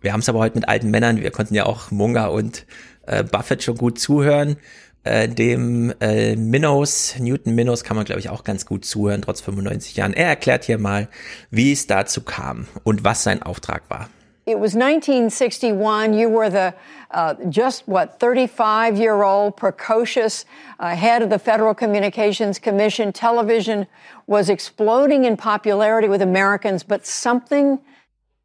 Wir 0.00 0.12
haben 0.12 0.20
es 0.20 0.28
aber 0.28 0.38
heute 0.38 0.54
mit 0.54 0.68
alten 0.68 0.90
Männern, 0.90 1.20
wir 1.20 1.30
konnten 1.30 1.54
ja 1.54 1.66
auch 1.66 1.90
Munga 1.90 2.26
und 2.26 2.66
äh, 3.06 3.24
Buffett 3.24 3.62
schon 3.62 3.76
gut 3.76 3.98
zuhören. 3.98 4.56
Äh, 5.02 5.28
dem 5.28 5.94
äh, 6.00 6.36
Minnows, 6.36 7.14
Newton 7.18 7.54
Minnows 7.54 7.82
kann 7.82 7.96
man 7.96 8.04
glaube 8.04 8.20
ich 8.20 8.28
auch 8.28 8.44
ganz 8.44 8.66
gut 8.66 8.84
zuhören, 8.84 9.22
trotz 9.22 9.40
95 9.40 9.96
Jahren. 9.96 10.12
Er 10.12 10.28
erklärt 10.28 10.64
hier 10.64 10.78
mal, 10.78 11.08
wie 11.50 11.72
es 11.72 11.86
dazu 11.86 12.20
kam 12.20 12.66
und 12.84 13.02
was 13.02 13.22
sein 13.22 13.42
Auftrag 13.42 13.88
war. 13.88 14.10
It 14.46 14.60
was 14.60 14.74
1961. 14.74 16.14
You 16.14 16.28
were 16.28 16.48
the 16.48 16.72
uh, 17.10 17.34
just 17.48 17.88
what 17.88 18.20
35 18.20 18.96
year 18.96 19.24
old 19.24 19.56
precocious 19.56 20.44
uh, 20.78 20.94
head 20.94 21.22
of 21.22 21.30
the 21.30 21.38
Federal 21.40 21.74
Communications 21.74 22.60
Commission. 22.60 23.12
Television 23.12 23.88
was 24.28 24.48
exploding 24.48 25.24
in 25.24 25.36
popularity 25.36 26.06
with 26.06 26.22
Americans, 26.22 26.84
but 26.84 27.04
something 27.04 27.80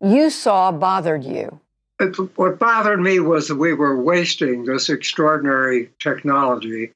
you 0.04 0.32
saw 0.32 0.72
bothered 0.72 1.24
you. 1.24 1.60
It, 2.00 2.16
what 2.36 2.58
bothered 2.58 3.00
me 3.00 3.20
was 3.20 3.48
that 3.50 3.58
we 3.58 3.74
were 3.74 3.96
wasting 3.96 4.66
this 4.66 4.90
extraordinary 4.90 5.92
technology. 6.00 6.94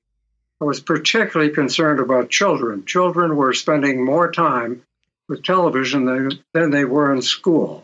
I 0.60 0.66
was 0.66 0.80
particularly 0.80 1.52
concerned 1.52 2.00
about 2.00 2.32
children. 2.32 2.86
Children 2.86 3.36
were 3.36 3.54
spending 3.54 4.04
more 4.04 4.32
time 4.32 4.82
with 5.30 5.44
television 5.44 6.06
than, 6.06 6.40
than 6.54 6.72
they 6.72 6.86
were 6.86 7.14
in 7.14 7.22
school. 7.22 7.84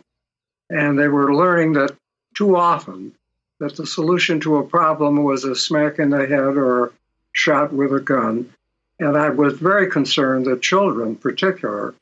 And 0.72 0.98
they 0.98 1.08
were 1.08 1.34
learning 1.34 1.74
that 1.74 1.94
too 2.34 2.56
often 2.56 3.12
that 3.60 3.76
the 3.76 3.86
solution 3.86 4.40
to 4.40 4.56
a 4.56 4.64
problem 4.64 5.22
was 5.22 5.44
a 5.44 5.54
smack 5.54 5.98
in 5.98 6.08
the 6.08 6.26
head 6.26 6.56
or 6.56 6.92
shot 7.32 7.74
with 7.74 7.92
a 7.92 8.00
gun. 8.00 8.50
And 8.98 9.16
I 9.16 9.28
was 9.28 9.52
very 9.52 9.90
concerned 9.90 10.46
that 10.46 10.62
children, 10.62 11.08
in 11.08 11.16
particular, 11.16 11.94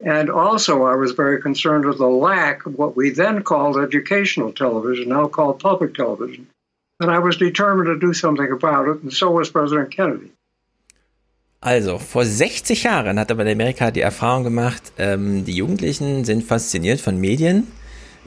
and 0.00 0.30
also 0.30 0.84
I 0.84 0.94
was 0.94 1.12
very 1.12 1.42
concerned 1.42 1.84
with 1.84 1.98
the 1.98 2.06
lack 2.06 2.64
of 2.64 2.78
what 2.78 2.96
we 2.96 3.10
then 3.10 3.42
called 3.42 3.76
educational 3.76 4.52
television, 4.52 5.10
now 5.10 5.28
called 5.28 5.58
public 5.58 5.94
television. 5.94 6.46
And 7.00 7.10
I 7.10 7.18
was 7.18 7.36
determined 7.36 7.88
to 7.88 8.06
do 8.06 8.14
something 8.14 8.50
about 8.50 8.88
it, 8.88 9.02
and 9.02 9.12
so 9.12 9.30
was 9.30 9.50
President 9.50 9.90
Kennedy. 9.90 10.30
Also, 11.60 11.98
vor 11.98 12.24
60 12.24 12.84
Jahren 12.84 13.18
hat 13.18 13.30
aber 13.30 13.42
in 13.42 13.48
Amerika 13.48 13.90
die 13.90 14.00
Erfahrung 14.00 14.44
gemacht, 14.44 14.92
ähm, 14.96 15.44
die 15.44 15.56
Jugendlichen 15.56 16.24
sind 16.24 16.44
fasziniert 16.44 17.00
von 17.00 17.20
Medien 17.20 17.66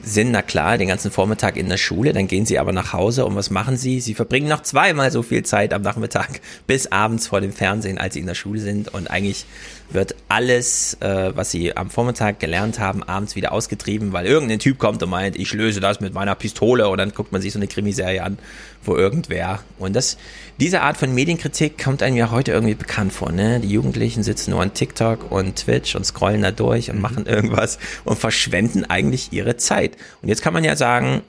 sind, 0.02 0.32
na 0.32 0.42
klar, 0.42 0.78
den 0.78 0.88
ganzen 0.88 1.10
Vormittag 1.10 1.56
in 1.56 1.68
der 1.68 1.76
Schule, 1.76 2.12
dann 2.12 2.26
gehen 2.26 2.46
sie 2.46 2.58
aber 2.58 2.72
nach 2.72 2.92
Hause 2.92 3.24
und 3.24 3.36
was 3.36 3.50
machen 3.50 3.76
sie? 3.76 4.00
Sie 4.00 4.14
verbringen 4.14 4.48
noch 4.48 4.62
zweimal 4.62 5.10
so 5.12 5.22
viel 5.22 5.44
Zeit 5.44 5.72
am 5.72 5.82
Nachmittag 5.82 6.40
bis 6.66 6.90
abends 6.90 7.26
vor 7.26 7.40
dem 7.40 7.52
Fernsehen, 7.52 7.98
als 7.98 8.14
sie 8.14 8.20
in 8.20 8.26
der 8.26 8.34
Schule 8.34 8.60
sind 8.60 8.92
und 8.92 9.08
eigentlich 9.08 9.46
wird 9.94 10.14
alles, 10.28 10.96
äh, 11.00 11.32
was 11.34 11.50
sie 11.50 11.76
am 11.76 11.90
Vormittag 11.90 12.40
gelernt 12.40 12.78
haben, 12.78 13.02
abends 13.02 13.36
wieder 13.36 13.52
ausgetrieben, 13.52 14.12
weil 14.12 14.26
irgendein 14.26 14.58
Typ 14.58 14.78
kommt 14.78 15.02
und 15.02 15.10
meint, 15.10 15.36
ich 15.36 15.52
löse 15.52 15.80
das 15.80 16.00
mit 16.00 16.14
meiner 16.14 16.34
Pistole 16.34 16.88
und 16.88 16.98
dann 16.98 17.12
guckt 17.12 17.32
man 17.32 17.40
sich 17.40 17.52
so 17.52 17.58
eine 17.58 17.68
Krimiserie 17.68 18.22
an, 18.22 18.38
wo 18.84 18.96
irgendwer. 18.96 19.60
Und 19.78 19.94
das, 19.94 20.16
diese 20.58 20.82
Art 20.82 20.96
von 20.96 21.14
Medienkritik 21.14 21.82
kommt 21.82 22.02
einem 22.02 22.16
ja 22.16 22.30
heute 22.30 22.52
irgendwie 22.52 22.74
bekannt 22.74 23.12
vor, 23.12 23.32
ne? 23.32 23.60
Die 23.60 23.68
Jugendlichen 23.68 24.22
sitzen 24.22 24.50
nur 24.50 24.62
an 24.62 24.74
TikTok 24.74 25.30
und 25.30 25.56
Twitch 25.56 25.94
und 25.94 26.04
scrollen 26.04 26.42
da 26.42 26.50
durch 26.50 26.90
und 26.90 26.96
mhm. 26.96 27.02
machen 27.02 27.26
irgendwas 27.26 27.78
und 28.04 28.18
verschwenden 28.18 28.84
eigentlich 28.84 29.32
ihre 29.32 29.56
Zeit. 29.56 29.96
Und 30.22 30.28
jetzt 30.28 30.42
kann 30.42 30.52
man 30.52 30.64
ja 30.64 30.76
sagen, 30.76 31.22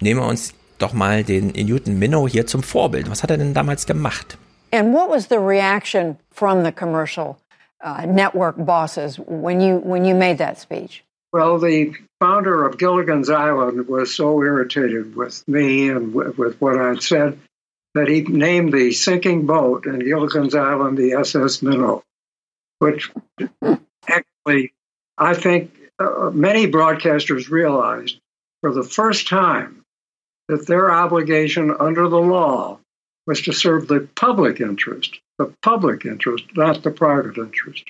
nehmen 0.00 0.20
wir 0.20 0.26
uns 0.26 0.54
doch 0.78 0.92
mal 0.92 1.24
den 1.24 1.48
Newton 1.48 1.98
Minnow 1.98 2.28
hier 2.28 2.46
zum 2.46 2.62
Vorbild. 2.62 3.10
Was 3.10 3.22
hat 3.22 3.30
er 3.30 3.38
denn 3.38 3.54
damals 3.54 3.86
gemacht? 3.86 4.38
And 4.70 4.92
what 4.92 5.08
was 5.08 5.28
the 5.28 5.38
reaction 5.38 6.16
from 6.30 6.64
the 6.64 6.70
commercial 6.70 7.36
uh, 7.80 8.06
network 8.06 8.56
bosses 8.56 9.18
when 9.18 9.60
you 9.60 9.76
when 9.76 10.04
you 10.04 10.14
made 10.14 10.38
that 10.38 10.58
speech? 10.58 11.04
Well, 11.32 11.58
the 11.58 11.94
founder 12.20 12.64
of 12.64 12.78
Gilligan's 12.78 13.28
Island 13.28 13.86
was 13.86 14.14
so 14.14 14.42
irritated 14.42 15.14
with 15.14 15.46
me 15.46 15.90
and 15.90 16.14
with 16.14 16.60
what 16.60 16.78
I'd 16.78 17.02
said 17.02 17.38
that 17.94 18.08
he 18.08 18.22
named 18.22 18.72
the 18.72 18.92
sinking 18.92 19.46
boat 19.46 19.86
in 19.86 19.98
Gilligan's 19.98 20.54
Island 20.54 20.96
the 20.96 21.12
SS 21.12 21.62
Minnow, 21.62 22.02
which 22.78 23.10
actually 24.08 24.72
I 25.18 25.34
think 25.34 25.76
uh, 25.98 26.30
many 26.32 26.70
broadcasters 26.70 27.50
realized 27.50 28.18
for 28.60 28.72
the 28.72 28.82
first 28.82 29.28
time 29.28 29.84
that 30.48 30.66
their 30.66 30.90
obligation 30.90 31.74
under 31.78 32.08
the 32.08 32.20
law 32.20 32.78
was 33.28 33.42
to 33.42 33.52
serve 33.52 33.86
the 33.88 34.08
public 34.14 34.58
interest, 34.58 35.20
the 35.38 35.46
public 35.62 36.04
interest, 36.04 36.44
not 36.56 36.82
the 36.82 36.90
private 36.90 37.38
interest. 37.38 37.84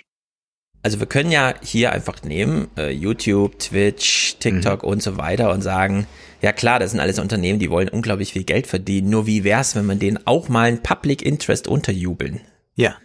Also 0.82 1.00
wir 1.00 1.06
können 1.06 1.30
ja 1.30 1.54
hier 1.62 1.92
einfach 1.92 2.22
nehmen, 2.22 2.68
äh, 2.76 2.90
YouTube, 2.90 3.58
Twitch, 3.58 4.36
TikTok 4.38 4.82
mhm. 4.82 4.88
und 4.88 5.02
so 5.02 5.16
weiter 5.16 5.52
und 5.52 5.62
sagen, 5.62 6.06
ja 6.40 6.52
klar, 6.52 6.78
das 6.78 6.92
sind 6.92 7.00
alles 7.00 7.18
Unternehmen, 7.18 7.58
die 7.58 7.70
wollen 7.70 7.88
unglaublich 7.88 8.32
viel 8.32 8.44
Geld 8.44 8.66
verdienen. 8.66 9.10
Nur 9.10 9.26
wie 9.26 9.44
wär's, 9.44 9.74
wenn 9.74 9.86
man 9.86 9.98
denen 9.98 10.18
auch 10.24 10.48
mal 10.48 10.68
ein 10.68 10.82
Public 10.82 11.22
Interest 11.22 11.66
unterjubeln? 11.66 12.40
Ja. 12.74 12.96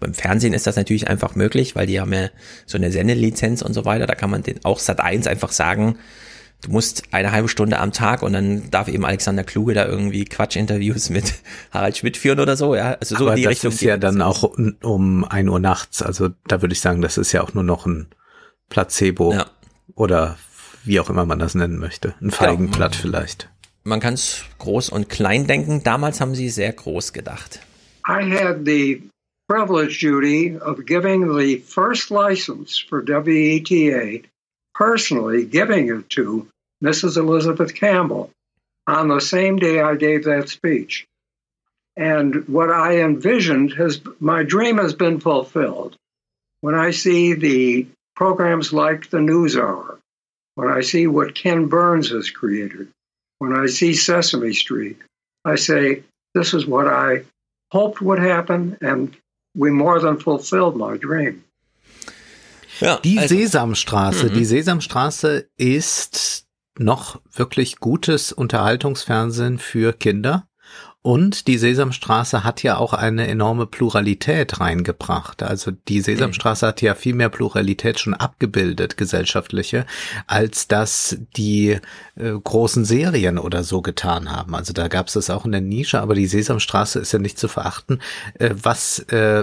Beim 0.00 0.12
Fernsehen 0.12 0.52
ist 0.52 0.66
das 0.66 0.76
natürlich 0.76 1.08
einfach 1.08 1.34
möglich, 1.34 1.74
weil 1.74 1.86
die 1.86 2.00
haben 2.00 2.12
ja 2.12 2.28
so 2.66 2.76
eine 2.76 2.92
Sendelizenz 2.92 3.62
und 3.62 3.72
so 3.72 3.86
weiter. 3.86 4.06
Da 4.06 4.14
kann 4.14 4.30
man 4.30 4.42
den 4.42 4.62
auch 4.64 4.78
Sat 4.78 5.00
1 5.00 5.26
einfach 5.26 5.52
sagen, 5.52 5.98
du 6.64 6.70
musst 6.70 7.04
eine 7.12 7.32
halbe 7.32 7.48
Stunde 7.48 7.78
am 7.78 7.92
Tag 7.92 8.22
und 8.22 8.32
dann 8.32 8.70
darf 8.70 8.88
eben 8.88 9.04
Alexander 9.04 9.44
Kluge 9.44 9.74
da 9.74 9.86
irgendwie 9.86 10.24
Quatschinterviews 10.24 11.10
mit 11.10 11.34
Harald 11.70 11.96
Schmidt 11.96 12.16
führen 12.16 12.40
oder 12.40 12.56
so, 12.56 12.74
ja. 12.74 12.94
Also 12.94 13.16
so 13.16 13.24
Aber 13.24 13.32
in 13.32 13.36
die 13.38 13.42
das 13.44 13.50
Richtung. 13.52 13.72
ist 13.72 13.80
ja 13.82 13.96
dann 13.96 14.22
auch 14.22 14.42
um 14.42 15.24
ein 15.24 15.48
Uhr 15.48 15.60
nachts. 15.60 16.02
Also 16.02 16.30
da 16.46 16.62
würde 16.62 16.72
ich 16.72 16.80
sagen, 16.80 17.02
das 17.02 17.18
ist 17.18 17.32
ja 17.32 17.42
auch 17.42 17.54
nur 17.54 17.64
noch 17.64 17.86
ein 17.86 18.08
Placebo 18.70 19.32
ja. 19.32 19.46
oder 19.94 20.38
wie 20.84 21.00
auch 21.00 21.10
immer 21.10 21.26
man 21.26 21.38
das 21.38 21.54
nennen 21.54 21.78
möchte. 21.78 22.14
Ein 22.20 22.30
Feigenblatt 22.30 22.94
ja. 22.96 23.00
vielleicht. 23.02 23.50
Man 23.84 24.00
kann 24.00 24.14
es 24.14 24.44
groß 24.58 24.88
und 24.88 25.08
klein 25.08 25.46
denken. 25.46 25.82
Damals 25.84 26.20
haben 26.20 26.34
sie 26.34 26.48
sehr 26.48 26.72
groß 26.72 27.12
gedacht. 27.12 27.60
I 28.08 28.22
had 28.22 28.64
the 28.64 29.02
privilege, 29.48 29.98
Judy, 30.00 30.58
of 30.58 30.84
giving 30.86 31.36
the 31.38 31.62
first 31.66 32.10
license 32.10 32.78
for 32.78 33.02
WETA 33.02 34.22
personally 34.74 35.44
giving 35.44 35.88
it 35.88 36.10
to 36.10 36.46
Mrs. 36.82 37.16
Elizabeth 37.16 37.74
Campbell 37.74 38.30
on 38.86 39.08
the 39.08 39.20
same 39.20 39.56
day 39.56 39.80
I 39.80 39.96
gave 39.96 40.24
that 40.24 40.48
speech. 40.48 41.06
And 41.96 42.48
what 42.48 42.70
I 42.70 43.00
envisioned 43.00 43.72
has 43.74 44.00
my 44.20 44.42
dream 44.42 44.78
has 44.78 44.94
been 44.94 45.20
fulfilled. 45.20 45.96
When 46.60 46.74
I 46.74 46.90
see 46.90 47.34
the 47.34 47.86
programs 48.16 48.72
like 48.72 49.10
the 49.10 49.20
News 49.20 49.56
Hour, 49.56 49.98
when 50.56 50.68
I 50.68 50.80
see 50.80 51.06
what 51.06 51.34
Ken 51.34 51.66
Burns 51.66 52.10
has 52.10 52.30
created, 52.30 52.88
when 53.38 53.52
I 53.52 53.66
see 53.66 53.94
Sesame 53.94 54.52
Street, 54.52 54.98
I 55.44 55.56
say, 55.56 56.02
this 56.34 56.54
is 56.54 56.66
what 56.66 56.88
I 56.88 57.24
hoped 57.70 58.00
would 58.00 58.18
happen, 58.18 58.76
and 58.80 59.16
we 59.54 59.70
more 59.70 60.00
than 60.00 60.18
fulfilled 60.18 60.76
my 60.76 60.96
dream. 60.96 61.44
Ja, 62.80 62.98
die 62.98 63.18
also, 63.18 63.34
Sesamstraße, 63.34 64.30
die 64.30 64.40
mhm. 64.40 64.44
Sesamstraße 64.44 65.46
ist 65.56 66.43
noch 66.78 67.20
wirklich 67.32 67.78
gutes 67.78 68.32
Unterhaltungsfernsehen 68.32 69.58
für 69.58 69.92
Kinder. 69.92 70.46
Und 71.06 71.48
die 71.48 71.58
Sesamstraße 71.58 72.44
hat 72.44 72.62
ja 72.62 72.78
auch 72.78 72.94
eine 72.94 73.28
enorme 73.28 73.66
Pluralität 73.66 74.58
reingebracht. 74.58 75.42
Also 75.42 75.70
die 75.70 76.00
Sesamstraße 76.00 76.66
hat 76.66 76.80
ja 76.80 76.94
viel 76.94 77.14
mehr 77.14 77.28
Pluralität 77.28 78.00
schon 78.00 78.14
abgebildet, 78.14 78.96
gesellschaftliche, 78.96 79.84
als 80.26 80.66
das 80.66 81.18
die 81.36 81.78
äh, 82.16 82.30
großen 82.42 82.86
Serien 82.86 83.36
oder 83.36 83.64
so 83.64 83.82
getan 83.82 84.32
haben. 84.32 84.54
Also 84.54 84.72
da 84.72 84.88
gab 84.88 85.08
es 85.08 85.12
das 85.12 85.28
auch 85.28 85.44
in 85.44 85.52
der 85.52 85.60
Nische, 85.60 86.00
aber 86.00 86.14
die 86.14 86.26
Sesamstraße 86.26 87.00
ist 87.00 87.12
ja 87.12 87.18
nicht 87.18 87.38
zu 87.38 87.48
verachten, 87.48 88.00
äh, 88.38 88.54
was 88.54 89.00
äh, 89.10 89.40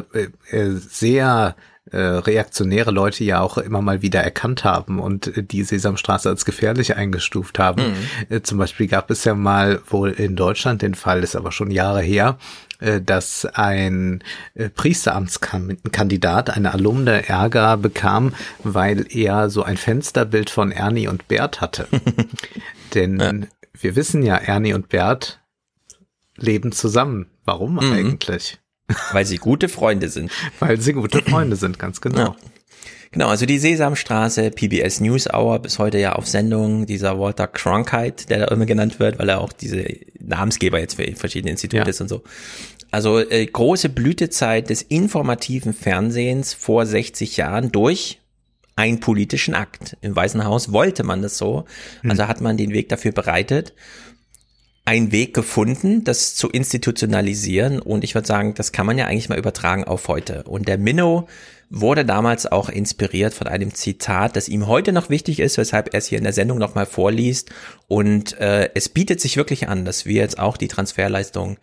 äh, 0.49 0.71
sehr 0.71 1.55
äh, 1.89 1.97
reaktionäre 1.97 2.91
Leute 2.91 3.23
ja 3.23 3.41
auch 3.41 3.57
immer 3.57 3.81
mal 3.81 4.01
wieder 4.03 4.21
erkannt 4.21 4.63
haben 4.63 4.99
und 4.99 5.35
äh, 5.35 5.43
die 5.43 5.63
Sesamstraße 5.63 6.29
als 6.29 6.45
gefährlich 6.45 6.95
eingestuft 6.95 7.57
haben. 7.57 7.81
Mhm. 7.81 8.35
Äh, 8.35 8.41
zum 8.43 8.59
Beispiel 8.59 8.87
gab 8.87 9.09
es 9.09 9.23
ja 9.23 9.33
mal 9.33 9.81
wohl 9.87 10.11
in 10.11 10.35
Deutschland 10.35 10.83
den 10.83 10.93
Fall, 10.93 11.23
ist 11.23 11.35
aber 11.35 11.51
schon 11.51 11.71
Jahre 11.71 12.01
her, 12.01 12.37
äh, 12.79 13.01
dass 13.01 13.45
ein 13.45 14.23
äh, 14.53 14.69
Priesteramtskandidat 14.69 16.51
eine 16.51 16.71
Alumne 16.71 17.27
Ärger 17.27 17.77
bekam, 17.77 18.35
weil 18.63 19.05
er 19.09 19.49
so 19.49 19.63
ein 19.63 19.77
Fensterbild 19.77 20.51
von 20.51 20.71
Ernie 20.71 21.07
und 21.07 21.27
Bert 21.27 21.61
hatte. 21.61 21.87
Denn 22.93 23.19
ja. 23.19 23.33
wir 23.73 23.95
wissen 23.95 24.21
ja, 24.21 24.35
Ernie 24.35 24.73
und 24.73 24.89
Bert 24.89 25.41
leben 26.37 26.71
zusammen. 26.71 27.27
Warum 27.43 27.73
mhm. 27.73 27.91
eigentlich? 27.91 28.59
Weil 29.11 29.26
sie 29.26 29.38
gute 29.38 29.69
Freunde 29.69 30.09
sind. 30.09 30.31
Weil 30.59 30.80
sie 30.80 30.93
gute 30.93 31.22
Freunde 31.22 31.55
sind, 31.55 31.80
ganz 31.80 32.01
genau. 32.01 32.19
Ja. 32.19 32.35
Genau, 33.11 33.27
also 33.27 33.45
die 33.45 33.59
Sesamstraße, 33.59 34.51
PBS 34.51 35.01
News 35.01 35.27
Hour, 35.27 35.59
bis 35.59 35.80
heute 35.80 35.97
ja 35.97 36.13
auf 36.13 36.27
Sendung, 36.27 36.85
dieser 36.85 37.19
Walter 37.19 37.45
Cronkite, 37.45 38.27
der 38.27 38.39
da 38.39 38.53
immer 38.53 38.65
genannt 38.65 38.99
wird, 38.99 39.19
weil 39.19 39.27
er 39.27 39.41
auch 39.41 39.51
diese 39.51 39.85
Namensgeber 40.19 40.80
jetzt 40.80 40.95
für 40.95 41.13
verschiedene 41.15 41.51
Institute 41.51 41.84
ja. 41.84 41.89
ist 41.89 41.99
und 41.99 42.07
so. 42.07 42.23
Also 42.89 43.19
äh, 43.19 43.45
große 43.45 43.89
Blütezeit 43.89 44.69
des 44.69 44.81
informativen 44.81 45.73
Fernsehens 45.73 46.53
vor 46.53 46.85
60 46.85 47.35
Jahren 47.35 47.72
durch 47.72 48.22
einen 48.77 49.01
politischen 49.01 49.55
Akt. 49.55 49.97
Im 49.99 50.15
Weißen 50.15 50.45
Haus 50.45 50.72
wollte 50.72 51.03
man 51.03 51.22
das 51.22 51.38
so, 51.38 51.65
also 52.07 52.23
hm. 52.23 52.30
hat 52.30 52.39
man 52.39 52.55
den 52.55 52.72
Weg 52.72 52.88
dafür 52.88 53.11
bereitet 53.11 53.73
einen 54.85 55.11
Weg 55.11 55.33
gefunden, 55.33 56.03
das 56.03 56.35
zu 56.35 56.49
institutionalisieren. 56.49 57.79
Und 57.79 58.03
ich 58.03 58.15
würde 58.15 58.27
sagen, 58.27 58.53
das 58.55 58.71
kann 58.71 58.85
man 58.85 58.97
ja 58.97 59.05
eigentlich 59.05 59.29
mal 59.29 59.37
übertragen 59.37 59.83
auf 59.83 60.07
heute. 60.07 60.43
Und 60.43 60.67
der 60.67 60.77
Minnow 60.77 61.29
wurde 61.69 62.03
damals 62.03 62.51
auch 62.51 62.67
inspiriert 62.67 63.33
von 63.33 63.47
einem 63.47 63.73
Zitat, 63.73 64.35
das 64.35 64.49
ihm 64.49 64.67
heute 64.67 64.91
noch 64.91 65.09
wichtig 65.09 65.39
ist, 65.39 65.57
weshalb 65.57 65.93
er 65.93 65.99
es 65.99 66.07
hier 66.07 66.17
in 66.17 66.25
der 66.25 66.33
Sendung 66.33 66.57
nochmal 66.57 66.85
vorliest. 66.85 67.49
Und 67.87 68.37
äh, 68.39 68.69
es 68.73 68.89
bietet 68.89 69.21
sich 69.21 69.37
wirklich 69.37 69.69
an, 69.69 69.85
dass 69.85 70.05
wir 70.05 70.15
jetzt 70.15 70.37
auch 70.37 70.57
die 70.57 70.67
Transferleistung 70.67 71.57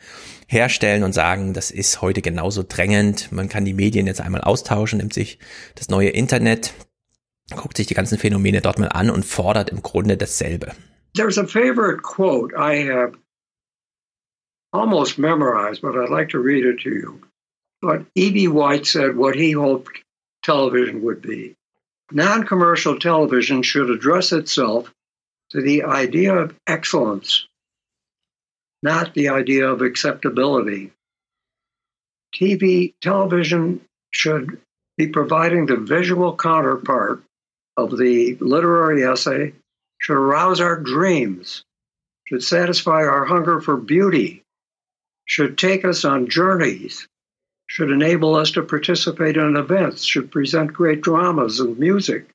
herstellen 0.47 1.03
und 1.03 1.13
sagen, 1.13 1.53
das 1.53 1.71
ist 1.71 2.01
heute 2.01 2.23
genauso 2.23 2.65
drängend. 2.67 3.31
Man 3.33 3.51
kann 3.51 3.67
die 3.67 3.75
Medien 3.75 4.07
jetzt 4.07 4.23
einmal 4.23 4.41
austauschen, 4.41 4.99
nimmt 4.99 5.13
sich 5.13 5.39
das 5.75 5.91
neue 5.91 6.09
Internet, 6.09 6.73
guckt 7.55 7.77
sich 7.77 7.87
die 7.87 7.95
ganzen 7.95 8.17
Phänomene 8.17 8.63
dort 8.63 8.79
mal 8.79 8.89
an 8.89 9.11
und 9.11 9.27
fordert 9.27 9.69
im 9.69 9.83
Grunde 9.83 10.17
dasselbe. 10.17 10.73
There's 11.15 11.39
a 11.39 11.47
favorite 11.47 12.03
quote 12.03 12.55
I 12.55 12.77
have 12.77 13.17
almost 14.73 15.19
memorized, 15.19 15.83
but 15.83 15.97
I'd 15.97 16.11
like 16.11 16.31
to 16.31 16.39
read 16.39 16.65
it 16.65 16.81
to 16.81 16.91
you. 16.91 17.21
But 17.81 18.07
E.B. 18.15 18.49
White 18.49 18.87
said 18.87 19.17
what 19.17 19.35
he 19.35 19.53
hoped 19.53 20.03
television 20.43 21.03
would 21.03 21.23
be. 21.23 21.55
Non 22.11 22.45
commercial 22.45 22.99
television 22.99 23.63
should 23.63 23.91
address 23.91 24.33
itself 24.33 24.93
to 25.51 25.61
the 25.61 25.85
idea 25.85 26.35
of 26.35 26.55
excellence, 26.67 27.47
not 28.83 29.15
the 29.15 29.29
idea 29.29 29.69
of 29.69 29.83
acceptability. 29.83 30.93
TV 32.35 32.95
television 33.01 33.81
should 34.11 34.61
be 34.97 35.09
providing 35.09 35.67
the 35.67 35.77
visual 35.77 36.37
counterpart 36.37 37.23
of 37.77 37.97
the 37.97 38.37
literary 38.41 39.05
essay 39.05 39.53
should 39.99 40.17
arouse 40.17 40.61
our 40.61 40.79
dreams, 40.81 41.65
should 42.27 42.43
satisfy 42.43 43.03
our 43.03 43.25
hunger 43.25 43.61
for 43.61 43.77
beauty, 43.77 44.43
should 45.25 45.59
take 45.59 45.85
us 45.85 46.05
on 46.05 46.29
journeys, 46.29 47.07
should 47.67 47.91
enable 47.91 48.35
us 48.35 48.51
to 48.53 48.63
participate 48.63 49.37
in 49.37 49.57
events, 49.57 50.03
should 50.03 50.31
present 50.31 50.73
great 50.73 51.01
dramas 51.01 51.61
and 51.61 51.79
music, 51.79 52.29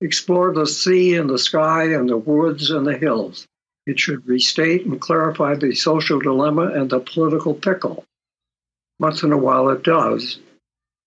explore 0.00 0.52
the 0.54 0.66
sea 0.66 1.16
and 1.16 1.28
the 1.28 1.38
sky 1.38 1.84
and 1.92 2.08
the 2.08 2.16
woods 2.16 2.70
and 2.70 2.86
the 2.86 2.96
hills. 2.96 3.46
It 3.86 3.98
should 3.98 4.26
restate 4.26 4.86
and 4.86 5.00
clarify 5.00 5.54
the 5.54 5.74
social 5.74 6.18
dilemma 6.18 6.72
and 6.72 6.88
the 6.88 7.00
political 7.00 7.54
pickle. 7.54 8.04
Once 8.98 9.22
in 9.22 9.32
a 9.32 9.38
while 9.38 9.68
it 9.70 9.82
does, 9.82 10.38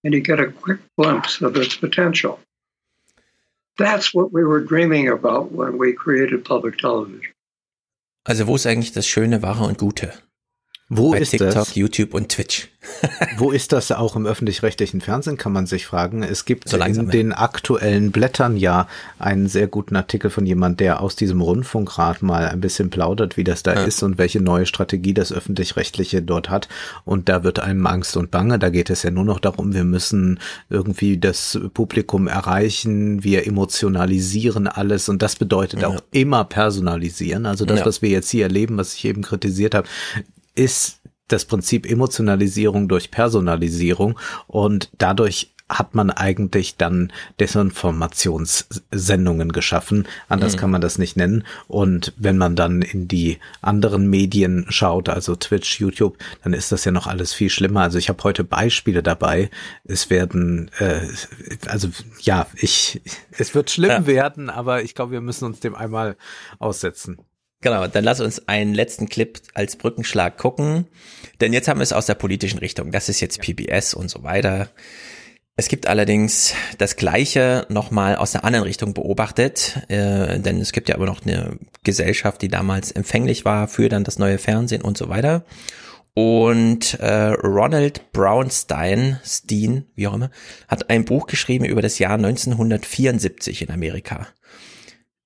and 0.04 0.14
you 0.14 0.22
get 0.22 0.40
a 0.40 0.52
quick 0.52 0.80
glimpse 0.98 1.42
of 1.42 1.56
its 1.56 1.76
potential. 1.76 2.40
That's 3.78 4.14
what 4.14 4.32
we 4.32 4.44
were 4.44 4.62
dreaming 4.62 5.08
about 5.10 5.52
when 5.52 5.78
we 5.78 5.94
created 5.94 6.46
public 6.46 6.78
television. 6.78 7.34
Also 8.26 8.48
wo 8.48 8.56
ist 8.56 8.66
eigentlich 8.66 8.94
das 8.94 9.06
Schöne, 9.06 9.42
Wahre 9.42 9.66
und 9.66 9.78
Gute? 9.78 10.14
Wo 10.90 11.12
Bei 11.12 11.20
ist 11.20 11.32
TikTok, 11.32 11.54
das? 11.54 11.76
YouTube 11.76 12.14
und 12.14 12.30
Twitch. 12.30 12.70
Wo 13.38 13.52
ist 13.52 13.72
das 13.72 13.92
auch 13.92 14.16
im 14.16 14.26
öffentlich-rechtlichen 14.26 15.00
Fernsehen, 15.00 15.38
kann 15.38 15.54
man 15.54 15.66
sich 15.66 15.86
fragen. 15.86 16.22
Es 16.22 16.44
gibt 16.46 16.68
so 16.68 16.78
in 16.78 17.10
den 17.10 17.32
aktuellen 17.32 18.12
Blättern 18.12 18.58
ja 18.58 18.88
einen 19.20 19.48
sehr 19.48 19.68
guten 19.68 19.96
Artikel 19.96 20.30
von 20.30 20.46
jemand, 20.46 20.82
der 20.82 21.02
aus 21.02 21.16
diesem 21.16 21.42
Rundfunkrat 21.42 22.22
mal 22.22 22.48
ein 22.48 22.60
bisschen 22.60 22.90
plaudert, 22.90 23.38
wie 23.38 23.46
das 23.46 23.64
da 23.64 23.74
ja. 23.74 23.84
ist 23.86 24.04
und 24.04 24.18
welche 24.18 24.42
neue 24.42 24.66
Strategie 24.66 25.14
das 25.14 25.32
öffentlich-rechtliche 25.32 26.22
dort 26.22 26.50
hat. 26.50 26.68
Und 27.06 27.30
da 27.30 27.44
wird 27.44 27.60
einem 27.60 27.88
Angst 27.88 28.18
und 28.18 28.32
Bange. 28.32 28.60
Da 28.60 28.70
geht 28.70 28.90
es 28.90 29.04
ja 29.04 29.12
nur 29.12 29.26
noch 29.26 29.40
darum, 29.40 29.74
wir 29.74 29.86
müssen 29.86 30.40
irgendwie 30.70 31.18
das 31.18 31.60
Publikum 31.74 32.28
erreichen, 32.28 33.24
wir 33.24 33.48
emotionalisieren 33.48 34.68
alles 34.68 35.08
und 35.08 35.22
das 35.22 35.38
bedeutet 35.38 35.82
ja. 35.82 35.88
auch 35.88 36.02
immer 36.12 36.44
personalisieren. 36.44 37.46
Also 37.46 37.66
das, 37.66 37.86
was 37.86 38.02
wir 38.02 38.10
jetzt 38.10 38.30
hier 38.30 38.44
erleben, 38.44 38.78
was 38.78 38.94
ich 38.94 39.06
eben 39.06 39.22
kritisiert 39.22 39.74
habe, 39.74 39.88
ist 40.56 41.00
das 41.28 41.46
Prinzip 41.46 41.90
Emotionalisierung 41.90 42.88
durch 42.88 43.10
Personalisierung 43.10 44.20
und 44.48 44.92
dadurch 44.98 45.54
hat 45.70 45.96
man 45.96 46.12
eigentlich 46.12 46.78
dann 46.78 47.12
Desinformationssendungen 47.40 49.52
geschaffen. 49.52 50.08
Anders 50.28 50.56
mhm. 50.56 50.60
kann 50.60 50.72
man 50.72 50.82
das 50.82 50.98
nicht 50.98 51.16
nennen. 51.18 51.46
Und 51.68 52.14
wenn 52.18 52.38
man 52.38 52.56
dann 52.56 52.82
in 52.82 53.08
die 53.08 53.40
anderen 53.62 54.10
Medien 54.10 54.66
schaut, 54.70 55.10
also 55.10 55.36
Twitch, 55.36 55.80
YouTube, 55.80 56.18
dann 56.44 56.54
ist 56.54 56.72
das 56.72 56.86
ja 56.86 56.92
noch 56.92 57.08
alles 57.08 57.34
viel 57.34 57.50
schlimmer. 57.50 57.82
Also 57.82 57.98
ich 57.98 58.10
habe 58.10 58.24
heute 58.24 58.44
Beispiele 58.44 59.02
dabei. 59.02 59.50
Es 59.84 60.10
werden, 60.10 60.70
äh, 60.80 61.08
also 61.68 61.90
ja, 62.22 62.48
ich, 62.56 63.02
es 63.32 63.56
wird 63.56 63.72
schlimm 63.72 63.90
ja. 63.90 64.06
werden, 64.06 64.50
aber 64.50 64.84
ich 64.84 64.96
glaube, 64.96 65.14
wir 65.14 65.22
müssen 65.22 65.46
uns 65.46 65.60
dem 65.60 65.76
einmal 65.76 66.18
aussetzen. 66.60 67.18
Genau, 67.64 67.88
dann 67.88 68.04
lass 68.04 68.20
uns 68.20 68.48
einen 68.50 68.74
letzten 68.74 69.08
Clip 69.08 69.40
als 69.54 69.78
Brückenschlag 69.78 70.38
gucken. 70.38 70.86
Denn 71.40 71.54
jetzt 71.54 71.70
haben 71.70 71.80
wir 71.80 71.84
es 71.84 71.94
aus 71.94 72.06
der 72.06 72.16
politischen 72.16 72.60
Richtung. 72.60 72.92
Das 72.92 73.08
ist 73.08 73.22
jetzt 73.22 73.40
PBS 73.40 73.94
und 73.94 74.10
so 74.10 74.22
weiter. 74.22 74.70
Es 75.56 75.70
gibt 75.70 75.88
allerdings 75.88 76.56
das 76.78 76.98
Gleiche 76.98 77.66
nochmal 77.70 78.18
aus 78.18 78.34
der 78.34 78.44
anderen 78.44 78.66
Richtung 78.66 78.94
beobachtet, 78.94 79.80
äh, 79.88 80.40
denn 80.40 80.60
es 80.60 80.74
gibt 80.74 80.90
ja 80.90 80.96
aber 80.96 81.06
noch 81.06 81.26
eine 81.26 81.58
Gesellschaft, 81.84 82.42
die 82.42 82.48
damals 82.50 82.92
empfänglich 82.92 83.46
war 83.46 83.68
für 83.68 83.88
dann 83.88 84.04
das 84.04 84.20
neue 84.20 84.40
Fernsehen 84.40 84.82
und 84.82 84.98
so 84.98 85.08
weiter. 85.10 85.46
Und 86.16 86.96
äh, 87.00 87.28
Ronald 87.28 88.12
Brownstein, 88.12 89.20
Steen, 89.24 89.86
wie 89.96 90.08
auch 90.08 90.16
immer, 90.16 90.32
hat 90.68 90.90
ein 90.90 91.06
Buch 91.06 91.28
geschrieben 91.28 91.66
über 91.66 91.82
das 91.82 91.98
Jahr 91.98 92.16
1974 92.16 93.62
in 93.62 93.72
Amerika. 93.72 94.28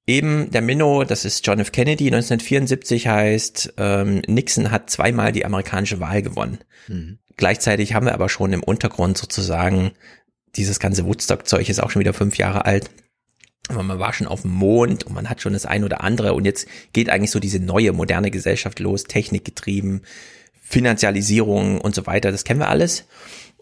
Eben 0.08 0.50
der 0.52 0.62
Minnow, 0.62 1.04
das 1.04 1.26
ist 1.26 1.46
John 1.46 1.60
F. 1.60 1.74
Kennedy, 1.74 2.06
1974 2.06 3.08
heißt, 3.08 3.74
ähm, 3.78 4.22
Nixon 4.26 4.72
hat 4.72 4.90
zweimal 4.90 5.34
die 5.34 5.44
amerikanische 5.44 6.00
Wahl 6.00 6.22
gewonnen. 6.22 6.60
Mhm. 6.88 7.20
Gleichzeitig 7.36 7.94
haben 7.94 8.06
wir 8.06 8.14
aber 8.14 8.30
schon 8.30 8.54
im 8.54 8.64
Untergrund 8.64 9.18
sozusagen, 9.18 9.92
dieses 10.56 10.80
ganze 10.80 11.06
Woodstock-Zeug 11.06 11.68
ist 11.70 11.84
auch 11.84 11.92
schon 11.92 12.00
wieder 12.00 12.14
fünf 12.14 12.38
Jahre 12.38 12.66
alt. 12.66 12.90
Aber 13.68 13.84
man 13.84 14.00
war 14.00 14.14
schon 14.14 14.28
auf 14.28 14.44
dem 14.44 14.52
Mond 14.52 15.04
und 15.04 15.14
man 15.14 15.30
hat 15.30 15.42
schon 15.42 15.52
das 15.52 15.66
ein 15.66 15.84
oder 15.84 16.02
andere 16.02 16.34
und 16.34 16.46
jetzt 16.46 16.68
geht 16.94 17.10
eigentlich 17.10 17.32
so 17.32 17.42
diese 17.42 17.60
neue 17.60 17.92
moderne 17.92 18.32
Gesellschaft 18.32 18.80
los, 18.80 19.04
technikgetrieben, 19.04 20.04
Finanzialisierung 20.62 21.82
und 21.82 21.94
so 21.94 22.06
weiter, 22.06 22.32
das 22.32 22.46
kennen 22.46 22.62
wir 22.62 22.70
alles. 22.70 23.06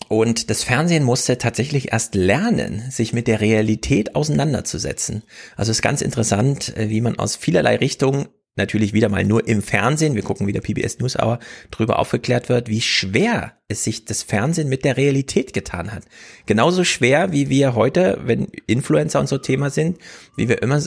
Und 0.07 0.49
das 0.49 0.63
Fernsehen 0.63 1.03
musste 1.03 1.37
tatsächlich 1.37 1.91
erst 1.91 2.15
lernen, 2.15 2.83
sich 2.91 3.13
mit 3.13 3.27
der 3.27 3.41
Realität 3.41 4.15
auseinanderzusetzen. 4.15 5.23
Also 5.55 5.71
ist 5.71 5.81
ganz 5.81 6.01
interessant, 6.01 6.75
äh, 6.77 6.89
wie 6.89 7.01
man 7.01 7.17
aus 7.17 7.35
vielerlei 7.35 7.77
Richtungen 7.77 8.27
natürlich 8.55 8.93
wieder 8.93 9.09
mal 9.09 9.25
nur 9.25 9.47
im 9.47 9.61
Fernsehen, 9.61 10.15
wir 10.15 10.23
gucken 10.23 10.47
wieder 10.47 10.61
PBS 10.61 10.99
News 10.99 11.17
Hour, 11.17 11.39
drüber 11.71 11.99
aufgeklärt 11.99 12.47
wird, 12.49 12.69
wie 12.69 12.81
schwer 12.81 13.53
es 13.67 13.83
sich 13.83 14.05
das 14.05 14.23
Fernsehen 14.23 14.69
mit 14.69 14.85
der 14.85 14.95
Realität 14.97 15.53
getan 15.53 15.91
hat. 15.91 16.03
Genauso 16.45 16.83
schwer, 16.83 17.31
wie 17.31 17.49
wir 17.49 17.75
heute, 17.75 18.19
wenn 18.23 18.47
Influencer 18.67 19.19
und 19.19 19.27
so 19.27 19.37
Thema 19.37 19.69
sind, 19.69 19.97
wie 20.37 20.47
wir 20.47 20.61
immer 20.61 20.81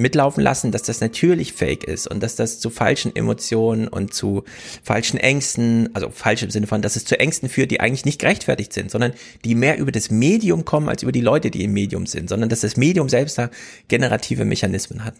mitlaufen 0.00 0.42
lassen, 0.42 0.72
dass 0.72 0.82
das 0.82 1.00
natürlich 1.00 1.52
fake 1.52 1.84
ist 1.84 2.06
und 2.06 2.22
dass 2.22 2.36
das 2.36 2.58
zu 2.58 2.70
falschen 2.70 3.14
Emotionen 3.14 3.88
und 3.88 4.12
zu 4.14 4.44
falschen 4.82 5.18
Ängsten, 5.18 5.90
also 5.94 6.10
falsch 6.10 6.42
im 6.42 6.50
Sinne 6.50 6.66
von, 6.66 6.82
dass 6.82 6.96
es 6.96 7.04
zu 7.04 7.18
Ängsten 7.18 7.48
führt, 7.48 7.70
die 7.70 7.80
eigentlich 7.80 8.04
nicht 8.04 8.20
gerechtfertigt 8.20 8.72
sind, 8.72 8.90
sondern 8.90 9.12
die 9.44 9.54
mehr 9.54 9.78
über 9.78 9.92
das 9.92 10.10
Medium 10.10 10.64
kommen 10.64 10.88
als 10.88 11.02
über 11.02 11.12
die 11.12 11.20
Leute, 11.20 11.50
die 11.50 11.64
im 11.64 11.72
Medium 11.72 12.06
sind, 12.06 12.28
sondern 12.28 12.48
dass 12.48 12.60
das 12.60 12.76
Medium 12.76 13.08
selbst 13.08 13.38
da 13.38 13.50
generative 13.88 14.44
Mechanismen 14.44 15.04
hat. 15.04 15.14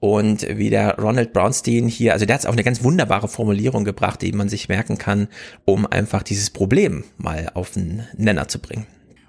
Und 0.00 0.46
wie 0.58 0.70
der 0.70 0.98
Ronald 0.98 1.32
Brownstein 1.32 1.88
hier, 1.88 2.12
also 2.12 2.26
der 2.26 2.34
hat 2.34 2.46
auch 2.46 2.52
eine 2.52 2.64
ganz 2.64 2.82
wunderbare 2.82 3.28
Formulierung 3.28 3.84
gebracht, 3.84 4.22
die 4.22 4.32
man 4.32 4.48
sich 4.48 4.68
merken 4.68 4.98
kann, 4.98 5.28
um 5.64 5.86
einfach 5.86 6.22
dieses 6.22 6.50
Problem 6.50 7.04
mal 7.16 7.50
auf 7.54 7.70
den 7.70 8.04
Nenner 8.16 8.48
zu 8.48 8.58
bringen. 8.58 8.86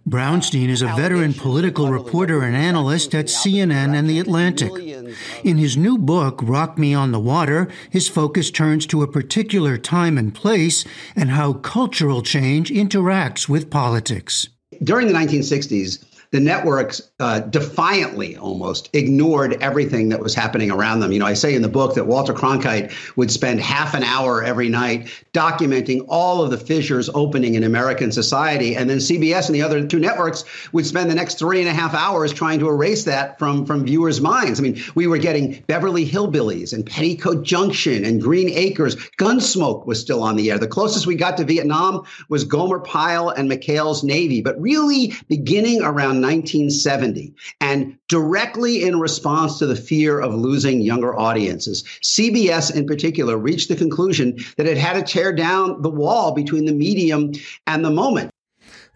Brownstein 0.07 0.69
is 0.69 0.83
a 0.83 0.87
veteran 0.89 1.33
political 1.33 1.89
reporter 1.89 2.43
and 2.43 2.55
analyst 2.55 3.15
at 3.15 3.25
CNN 3.25 3.95
and 3.95 4.07
The 4.07 4.19
Atlantic. 4.19 4.71
In 5.43 5.57
his 5.57 5.75
new 5.75 5.97
book, 5.97 6.41
Rock 6.43 6.77
Me 6.77 6.93
on 6.93 7.11
the 7.11 7.19
Water, 7.19 7.67
his 7.89 8.07
focus 8.07 8.51
turns 8.51 8.85
to 8.87 9.01
a 9.01 9.11
particular 9.11 9.79
time 9.79 10.19
and 10.19 10.31
place 10.31 10.85
and 11.15 11.31
how 11.31 11.53
cultural 11.53 12.21
change 12.21 12.69
interacts 12.69 13.49
with 13.49 13.71
politics. 13.71 14.47
During 14.83 15.07
the 15.07 15.13
1960s, 15.13 16.05
the 16.35 16.41
networks 16.41 17.01
uh, 17.21 17.39
defiantly 17.39 18.35
almost 18.35 18.89
ignored 18.91 19.53
everything 19.61 20.09
that 20.09 20.19
was 20.19 20.35
happening 20.35 20.69
around 20.69 20.99
them. 20.99 21.13
You 21.13 21.19
know, 21.19 21.25
I 21.25 21.33
say 21.33 21.55
in 21.55 21.61
the 21.61 21.69
book 21.69 21.95
that 21.95 22.07
Walter 22.07 22.33
Cronkite 22.33 22.91
would 23.15 23.31
spend 23.31 23.61
half 23.61 23.93
an 23.93 24.03
hour 24.03 24.43
every 24.43 24.67
night 24.67 25.07
documenting 25.31 26.05
all 26.09 26.43
of 26.43 26.51
the 26.51 26.57
fissures 26.57 27.09
opening 27.13 27.55
in 27.55 27.63
American 27.63 28.11
society, 28.11 28.75
and 28.75 28.89
then 28.89 28.97
CBS 28.97 29.45
and 29.45 29.55
the 29.55 29.61
other 29.61 29.87
two 29.87 29.97
networks 29.97 30.43
would 30.73 30.85
spend 30.85 31.09
the 31.09 31.15
next 31.15 31.39
three 31.39 31.61
and 31.61 31.69
a 31.69 31.73
half 31.73 31.93
hours 31.93 32.33
trying 32.33 32.59
to 32.59 32.67
erase 32.67 33.05
that 33.05 33.39
from 33.39 33.65
from 33.65 33.85
viewers' 33.85 34.19
minds. 34.19 34.59
I 34.59 34.63
mean, 34.63 34.83
we 34.93 35.07
were 35.07 35.17
getting 35.17 35.63
Beverly 35.67 36.05
Hillbillies 36.05 36.73
and 36.73 36.85
Petticoat 36.85 37.45
Junction 37.45 38.03
and 38.03 38.21
Green 38.21 38.49
Acres. 38.49 38.97
Gunsmoke 39.17 39.85
was 39.85 40.01
still 40.01 40.21
on 40.21 40.35
the 40.35 40.51
air. 40.51 40.59
The 40.59 40.67
closest 40.67 41.07
we 41.07 41.15
got 41.15 41.37
to 41.37 41.45
Vietnam 41.45 42.03
was 42.27 42.43
Gomer 42.43 42.79
Pyle 42.79 43.29
and 43.29 43.49
McHale's 43.49 44.03
Navy, 44.03 44.41
but 44.41 44.59
really 44.59 45.13
beginning 45.29 45.81
around 45.81 46.24
1970 46.25 47.33
and 47.59 47.97
directly 48.07 48.83
in 48.83 48.99
response 48.99 49.59
to 49.59 49.65
the 49.67 49.75
fear 49.75 50.19
of 50.19 50.33
losing 50.33 50.81
younger 50.81 51.13
audiences. 51.15 51.83
CBS 52.03 52.73
in 52.75 52.85
particular 52.85 53.37
reached 53.37 53.69
the 53.69 53.75
conclusion 53.75 54.37
that 54.57 54.67
it 54.67 54.77
had 54.77 54.93
to 54.93 55.03
tear 55.03 55.33
down 55.33 55.81
the 55.81 55.89
wall 55.89 56.33
between 56.33 56.65
the 56.65 56.73
medium 56.73 57.31
and 57.67 57.83
the 57.83 57.91
moment. 57.91 58.31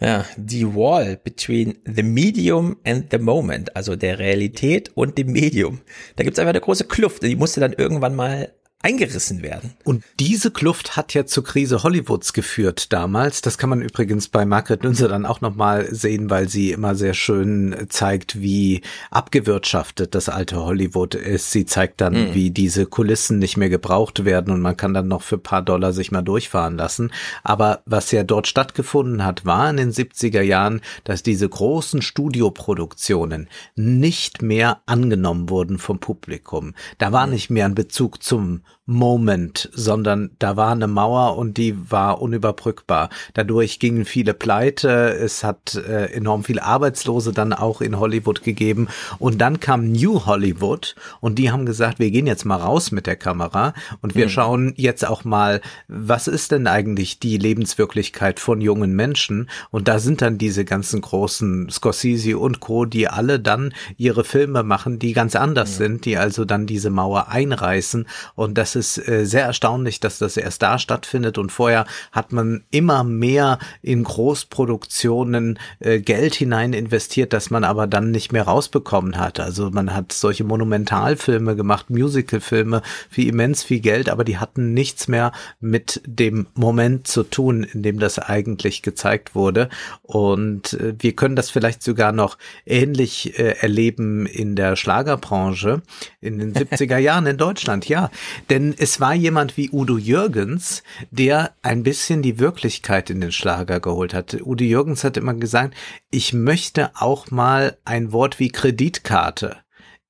Ja, 0.01 0.25
die 0.37 0.63
Wall 0.63 1.17
between 1.17 1.77
the 1.85 2.03
medium 2.03 2.77
and 2.85 3.11
the 3.11 3.17
moment, 3.19 3.75
also 3.75 3.97
der 3.97 4.17
Realität 4.17 4.89
und 4.95 5.17
dem 5.17 5.33
Medium. 5.33 5.81
Da 6.15 6.23
gibt's 6.23 6.39
einfach 6.39 6.51
eine 6.51 6.61
große 6.61 6.85
Kluft, 6.85 7.21
die 7.23 7.35
musste 7.35 7.59
dann 7.59 7.73
irgendwann 7.73 8.15
mal 8.15 8.53
eingerissen 8.81 9.41
werden. 9.41 9.73
Und 9.83 10.05
diese 10.21 10.51
Kluft 10.51 10.95
hat 10.95 11.13
ja 11.13 11.25
zur 11.25 11.43
Krise 11.43 11.83
Hollywoods 11.83 12.31
geführt 12.31 12.93
damals. 12.93 13.41
Das 13.41 13.57
kann 13.57 13.69
man 13.69 13.81
übrigens 13.81 14.29
bei 14.29 14.45
Margaret 14.45 14.83
Nünzer 14.83 15.09
dann 15.09 15.25
auch 15.25 15.41
nochmal 15.41 15.93
sehen, 15.93 16.29
weil 16.29 16.47
sie 16.47 16.71
immer 16.71 16.95
sehr 16.95 17.13
schön 17.13 17.75
zeigt, 17.89 18.39
wie 18.39 18.81
abgewirtschaftet 19.11 20.15
das 20.15 20.29
alte 20.29 20.63
Hollywood 20.63 21.15
ist. 21.15 21.51
Sie 21.51 21.65
zeigt 21.65 21.99
dann, 21.99 22.29
mhm. 22.29 22.33
wie 22.33 22.51
diese 22.51 22.85
Kulissen 22.85 23.37
nicht 23.37 23.57
mehr 23.57 23.69
gebraucht 23.69 24.23
werden 24.23 24.53
und 24.53 24.61
man 24.61 24.77
kann 24.77 24.93
dann 24.93 25.09
noch 25.09 25.23
für 25.23 25.37
paar 25.37 25.61
Dollar 25.61 25.91
sich 25.91 26.11
mal 26.11 26.21
durchfahren 26.21 26.77
lassen. 26.77 27.11
Aber 27.43 27.81
was 27.85 28.11
ja 28.11 28.23
dort 28.23 28.47
stattgefunden 28.47 29.25
hat, 29.25 29.45
war 29.45 29.69
in 29.69 29.75
den 29.75 29.91
70er 29.91 30.41
Jahren, 30.41 30.79
dass 31.03 31.21
diese 31.21 31.49
großen 31.49 32.01
Studioproduktionen 32.01 33.49
nicht 33.75 34.41
mehr 34.41 34.81
angenommen 34.85 35.49
wurden 35.49 35.79
vom 35.79 35.99
Publikum. 35.99 36.75
Da 36.97 37.11
war 37.11 37.27
nicht 37.27 37.49
mehr 37.49 37.65
ein 37.65 37.75
Bezug 37.75 38.23
zum 38.23 38.61
Moment, 38.91 39.69
sondern 39.71 40.31
da 40.39 40.57
war 40.57 40.71
eine 40.71 40.87
Mauer 40.87 41.37
und 41.37 41.57
die 41.57 41.91
war 41.91 42.23
unüberbrückbar. 42.23 43.09
Dadurch 43.35 43.77
gingen 43.77 44.03
viele 44.03 44.33
pleite, 44.33 45.13
es 45.13 45.43
hat 45.43 45.75
äh, 45.75 46.05
enorm 46.07 46.43
viele 46.43 46.63
Arbeitslose 46.63 47.31
dann 47.31 47.53
auch 47.53 47.81
in 47.81 47.99
Hollywood 47.99 48.41
gegeben 48.41 48.87
und 49.19 49.39
dann 49.41 49.59
kam 49.59 49.91
New 49.91 50.25
Hollywood 50.25 50.95
und 51.21 51.37
die 51.37 51.51
haben 51.51 51.67
gesagt, 51.67 51.99
wir 51.99 52.09
gehen 52.09 52.25
jetzt 52.25 52.45
mal 52.45 52.55
raus 52.55 52.91
mit 52.91 53.05
der 53.05 53.15
Kamera 53.15 53.75
und 54.01 54.15
wir 54.15 54.25
mhm. 54.25 54.29
schauen 54.29 54.73
jetzt 54.75 55.05
auch 55.07 55.23
mal, 55.23 55.61
was 55.87 56.27
ist 56.27 56.51
denn 56.51 56.65
eigentlich 56.65 57.19
die 57.19 57.37
Lebenswirklichkeit 57.37 58.39
von 58.39 58.59
jungen 58.59 58.95
Menschen 58.95 59.51
und 59.69 59.87
da 59.87 59.99
sind 59.99 60.23
dann 60.23 60.39
diese 60.39 60.65
ganzen 60.65 61.01
großen 61.01 61.69
Scorsese 61.69 62.39
und 62.39 62.59
Co, 62.59 62.85
die 62.85 63.07
alle 63.07 63.39
dann 63.39 63.71
ihre 63.97 64.23
Filme 64.23 64.63
machen, 64.63 64.97
die 64.97 65.13
ganz 65.13 65.35
anders 65.35 65.73
mhm. 65.73 65.83
sind, 65.83 66.05
die 66.05 66.17
also 66.17 66.43
dann 66.43 66.65
diese 66.65 66.89
Mauer 66.89 67.27
einreißen 67.27 68.07
und 68.33 68.57
das 68.59 68.75
ist 68.75 68.97
äh, 69.07 69.25
sehr 69.25 69.45
erstaunlich, 69.45 70.01
dass 70.01 70.19
das 70.19 70.35
erst 70.35 70.61
da 70.61 70.77
stattfindet 70.77 71.37
und 71.37 71.49
vorher 71.49 71.85
hat 72.11 72.33
man 72.33 72.65
immer 72.71 73.05
mehr 73.05 73.57
in 73.81 74.03
Großproduktionen 74.03 75.57
äh, 75.79 76.01
Geld 76.01 76.35
hinein 76.35 76.73
investiert, 76.73 77.31
dass 77.31 77.51
man 77.51 77.63
aber 77.63 77.87
dann 77.87 78.11
nicht 78.11 78.33
mehr 78.33 78.43
rausbekommen 78.43 79.17
hat. 79.17 79.39
Also 79.39 79.69
man 79.71 79.95
hat 79.95 80.11
solche 80.11 80.43
Monumentalfilme 80.43 81.55
gemacht, 81.55 81.89
Musicalfilme 81.89 82.81
für 83.09 83.21
immens 83.21 83.63
viel 83.63 83.79
Geld, 83.79 84.09
aber 84.09 84.25
die 84.25 84.39
hatten 84.39 84.73
nichts 84.73 85.07
mehr 85.07 85.31
mit 85.61 86.01
dem 86.05 86.47
Moment 86.53 87.07
zu 87.07 87.23
tun, 87.23 87.63
in 87.63 87.81
dem 87.81 87.97
das 87.97 88.19
eigentlich 88.19 88.81
gezeigt 88.81 89.35
wurde. 89.35 89.69
Und 90.01 90.73
äh, 90.73 90.95
wir 90.99 91.15
können 91.15 91.37
das 91.37 91.49
vielleicht 91.49 91.81
sogar 91.81 92.11
noch 92.11 92.37
ähnlich 92.65 93.39
äh, 93.39 93.55
erleben 93.61 94.25
in 94.25 94.57
der 94.57 94.75
Schlagerbranche 94.75 95.81
in 96.19 96.39
den 96.39 96.53
70er 96.53 96.97
Jahren 96.97 97.25
in 97.25 97.37
Deutschland, 97.37 97.87
ja. 97.87 98.11
Denn 98.49 98.73
es 98.77 98.99
war 98.99 99.13
jemand 99.13 99.57
wie 99.57 99.69
Udo 99.71 99.97
Jürgens, 99.97 100.83
der 101.11 101.53
ein 101.61 101.83
bisschen 101.83 102.21
die 102.21 102.39
Wirklichkeit 102.39 103.09
in 103.09 103.21
den 103.21 103.31
Schlager 103.31 103.79
geholt 103.79 104.13
hat. 104.13 104.37
Udo 104.41 104.63
Jürgens 104.63 105.03
hat 105.03 105.17
immer 105.17 105.33
gesagt, 105.35 105.75
ich 106.09 106.33
möchte 106.33 106.91
auch 106.95 107.31
mal 107.31 107.77
ein 107.85 108.11
Wort 108.11 108.39
wie 108.39 108.49
Kreditkarte 108.49 109.57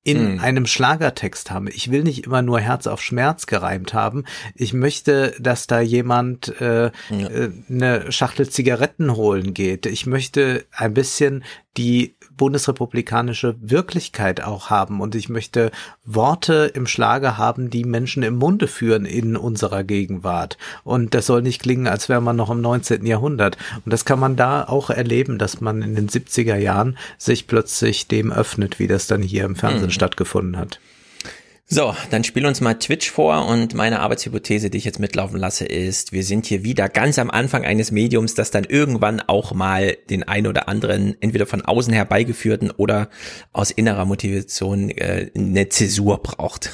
in 0.02 0.36
mm. 0.36 0.40
einem 0.40 0.66
Schlagertext 0.66 1.50
haben. 1.50 1.68
Ich 1.68 1.90
will 1.90 2.02
nicht 2.02 2.24
immer 2.24 2.40
nur 2.40 2.58
Herz 2.58 2.86
auf 2.86 3.02
Schmerz 3.02 3.46
gereimt 3.46 3.92
haben. 3.92 4.24
Ich 4.54 4.72
möchte, 4.72 5.34
dass 5.38 5.66
da 5.66 5.80
jemand 5.80 6.58
äh, 6.60 6.84
ja. 6.84 6.90
äh, 7.10 7.50
eine 7.68 8.10
Schachtel 8.10 8.48
Zigaretten 8.48 9.14
holen 9.14 9.52
geht. 9.52 9.84
Ich 9.84 10.06
möchte 10.06 10.64
ein 10.72 10.94
bisschen 10.94 11.44
die 11.76 12.16
bundesrepublikanische 12.40 13.54
Wirklichkeit 13.60 14.42
auch 14.42 14.70
haben. 14.70 15.02
Und 15.02 15.14
ich 15.14 15.28
möchte 15.28 15.70
Worte 16.06 16.72
im 16.72 16.86
Schlager 16.86 17.36
haben, 17.36 17.68
die 17.68 17.84
Menschen 17.84 18.22
im 18.22 18.36
Munde 18.36 18.66
führen 18.66 19.04
in 19.04 19.36
unserer 19.36 19.84
Gegenwart. 19.84 20.56
Und 20.82 21.12
das 21.12 21.26
soll 21.26 21.42
nicht 21.42 21.60
klingen, 21.60 21.86
als 21.86 22.08
wäre 22.08 22.22
man 22.22 22.36
noch 22.36 22.48
im 22.48 22.62
19. 22.62 23.04
Jahrhundert. 23.04 23.58
Und 23.84 23.92
das 23.92 24.06
kann 24.06 24.18
man 24.18 24.36
da 24.36 24.64
auch 24.64 24.88
erleben, 24.88 25.36
dass 25.36 25.60
man 25.60 25.82
in 25.82 25.94
den 25.94 26.08
70er 26.08 26.56
Jahren 26.56 26.96
sich 27.18 27.46
plötzlich 27.46 28.08
dem 28.08 28.32
öffnet, 28.32 28.78
wie 28.78 28.86
das 28.86 29.06
dann 29.06 29.20
hier 29.20 29.44
im 29.44 29.54
Fernsehen 29.54 29.88
mhm. 29.88 29.90
stattgefunden 29.90 30.56
hat. 30.56 30.80
So, 31.72 31.94
dann 32.10 32.24
spiel 32.24 32.46
uns 32.46 32.60
mal 32.60 32.74
Twitch 32.74 33.12
vor 33.12 33.46
und 33.46 33.74
meine 33.74 34.00
Arbeitshypothese, 34.00 34.70
die 34.70 34.78
ich 34.78 34.84
jetzt 34.84 34.98
mitlaufen 34.98 35.38
lasse, 35.38 35.64
ist, 35.64 36.10
wir 36.10 36.24
sind 36.24 36.46
hier 36.46 36.64
wieder 36.64 36.88
ganz 36.88 37.16
am 37.16 37.30
Anfang 37.30 37.64
eines 37.64 37.92
Mediums, 37.92 38.34
das 38.34 38.50
dann 38.50 38.64
irgendwann 38.64 39.20
auch 39.20 39.54
mal 39.54 39.96
den 40.10 40.24
ein 40.24 40.48
oder 40.48 40.66
anderen 40.68 41.16
entweder 41.20 41.46
von 41.46 41.62
außen 41.62 41.92
herbeigeführten 41.92 42.72
oder 42.72 43.08
aus 43.52 43.70
innerer 43.70 44.04
Motivation 44.04 44.90
äh, 44.90 45.30
eine 45.36 45.68
Zäsur 45.68 46.20
braucht. 46.20 46.72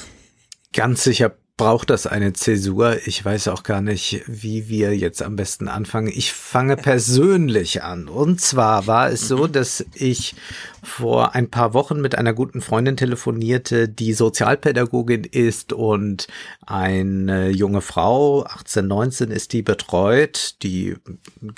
Ganz 0.73 1.03
sicher 1.03 1.37
braucht 1.57 1.89
das 1.89 2.05
eine 2.05 2.33
Zäsur. 2.33 2.99
Ich 3.07 3.25
weiß 3.25 3.47
auch 3.47 3.63
gar 3.63 3.81
nicht, 3.81 4.23
wie 4.27 4.69
wir 4.69 4.95
jetzt 4.95 5.23
am 5.23 5.35
besten 5.35 5.67
anfangen. 5.67 6.07
Ich 6.07 6.31
fange 6.31 6.77
persönlich 6.77 7.83
an. 7.83 8.07
Und 8.07 8.39
zwar 8.39 8.85
war 8.85 9.09
es 9.09 9.27
so, 9.27 9.47
mhm. 9.47 9.51
dass 9.51 9.83
ich 9.95 10.35
vor 10.83 11.33
ein 11.33 11.49
paar 11.49 11.73
Wochen 11.73 11.99
mit 11.99 12.15
einer 12.15 12.33
guten 12.33 12.61
Freundin 12.61 12.95
telefonierte, 12.95 13.89
die 13.89 14.13
Sozialpädagogin 14.13 15.23
ist 15.23 15.73
und 15.73 16.27
eine 16.65 17.49
junge 17.49 17.81
Frau, 17.81 18.43
18, 18.43 18.87
19 18.87 19.31
ist 19.31 19.51
die 19.51 19.63
betreut, 19.63 20.55
die 20.61 20.95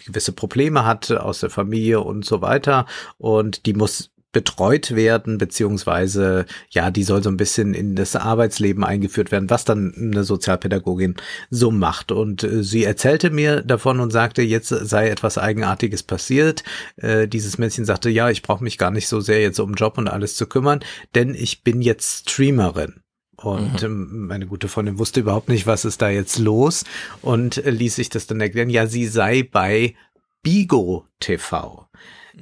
gewisse 0.05 0.31
Probleme 0.31 0.85
hat 0.85 1.11
aus 1.11 1.41
der 1.41 1.49
Familie 1.49 1.99
und 1.99 2.25
so 2.25 2.41
weiter. 2.41 2.85
Und 3.17 3.65
die 3.65 3.73
muss 3.73 4.09
betreut 4.31 4.95
werden, 4.95 5.37
beziehungsweise 5.37 6.45
ja, 6.69 6.91
die 6.91 7.03
soll 7.03 7.23
so 7.23 7.29
ein 7.29 7.37
bisschen 7.37 7.73
in 7.73 7.95
das 7.95 8.15
Arbeitsleben 8.15 8.83
eingeführt 8.83 9.31
werden, 9.31 9.49
was 9.49 9.65
dann 9.65 9.93
eine 9.95 10.23
Sozialpädagogin 10.23 11.15
so 11.49 11.71
macht. 11.71 12.11
Und 12.11 12.43
äh, 12.43 12.63
sie 12.63 12.83
erzählte 12.83 13.31
mir 13.31 13.61
davon 13.61 13.99
und 13.99 14.11
sagte, 14.11 14.41
jetzt 14.41 14.69
sei 14.69 15.09
etwas 15.09 15.37
Eigenartiges 15.37 16.03
passiert. 16.03 16.63
Äh, 16.97 17.27
dieses 17.27 17.57
Mädchen 17.57 17.85
sagte, 17.85 18.09
ja, 18.09 18.29
ich 18.29 18.43
brauche 18.43 18.63
mich 18.63 18.77
gar 18.77 18.91
nicht 18.91 19.07
so 19.07 19.19
sehr 19.19 19.41
jetzt 19.41 19.59
um 19.59 19.73
Job 19.73 19.97
und 19.97 20.07
alles 20.07 20.35
zu 20.35 20.45
kümmern, 20.45 20.81
denn 21.15 21.33
ich 21.33 21.63
bin 21.63 21.81
jetzt 21.81 22.29
Streamerin. 22.29 23.01
Und 23.35 23.81
mhm. 23.81 23.85
Ähm, 23.85 24.27
meine 24.27 24.47
gute 24.47 24.67
Freundin 24.67 24.99
wusste 24.99 25.21
überhaupt 25.21 25.49
nicht, 25.49 25.65
was 25.65 25.85
ist 25.85 26.01
da 26.01 26.09
jetzt 26.09 26.39
los 26.39 26.83
und 27.21 27.57
äh, 27.57 27.69
ließ 27.69 27.95
sich 27.95 28.09
das 28.09 28.27
dann 28.27 28.41
erklären. 28.41 28.69
Ja, 28.69 28.85
sie 28.85 29.07
sei 29.07 29.43
bei 29.43 29.95
Bigo 30.43 31.07
TV. 31.19 31.88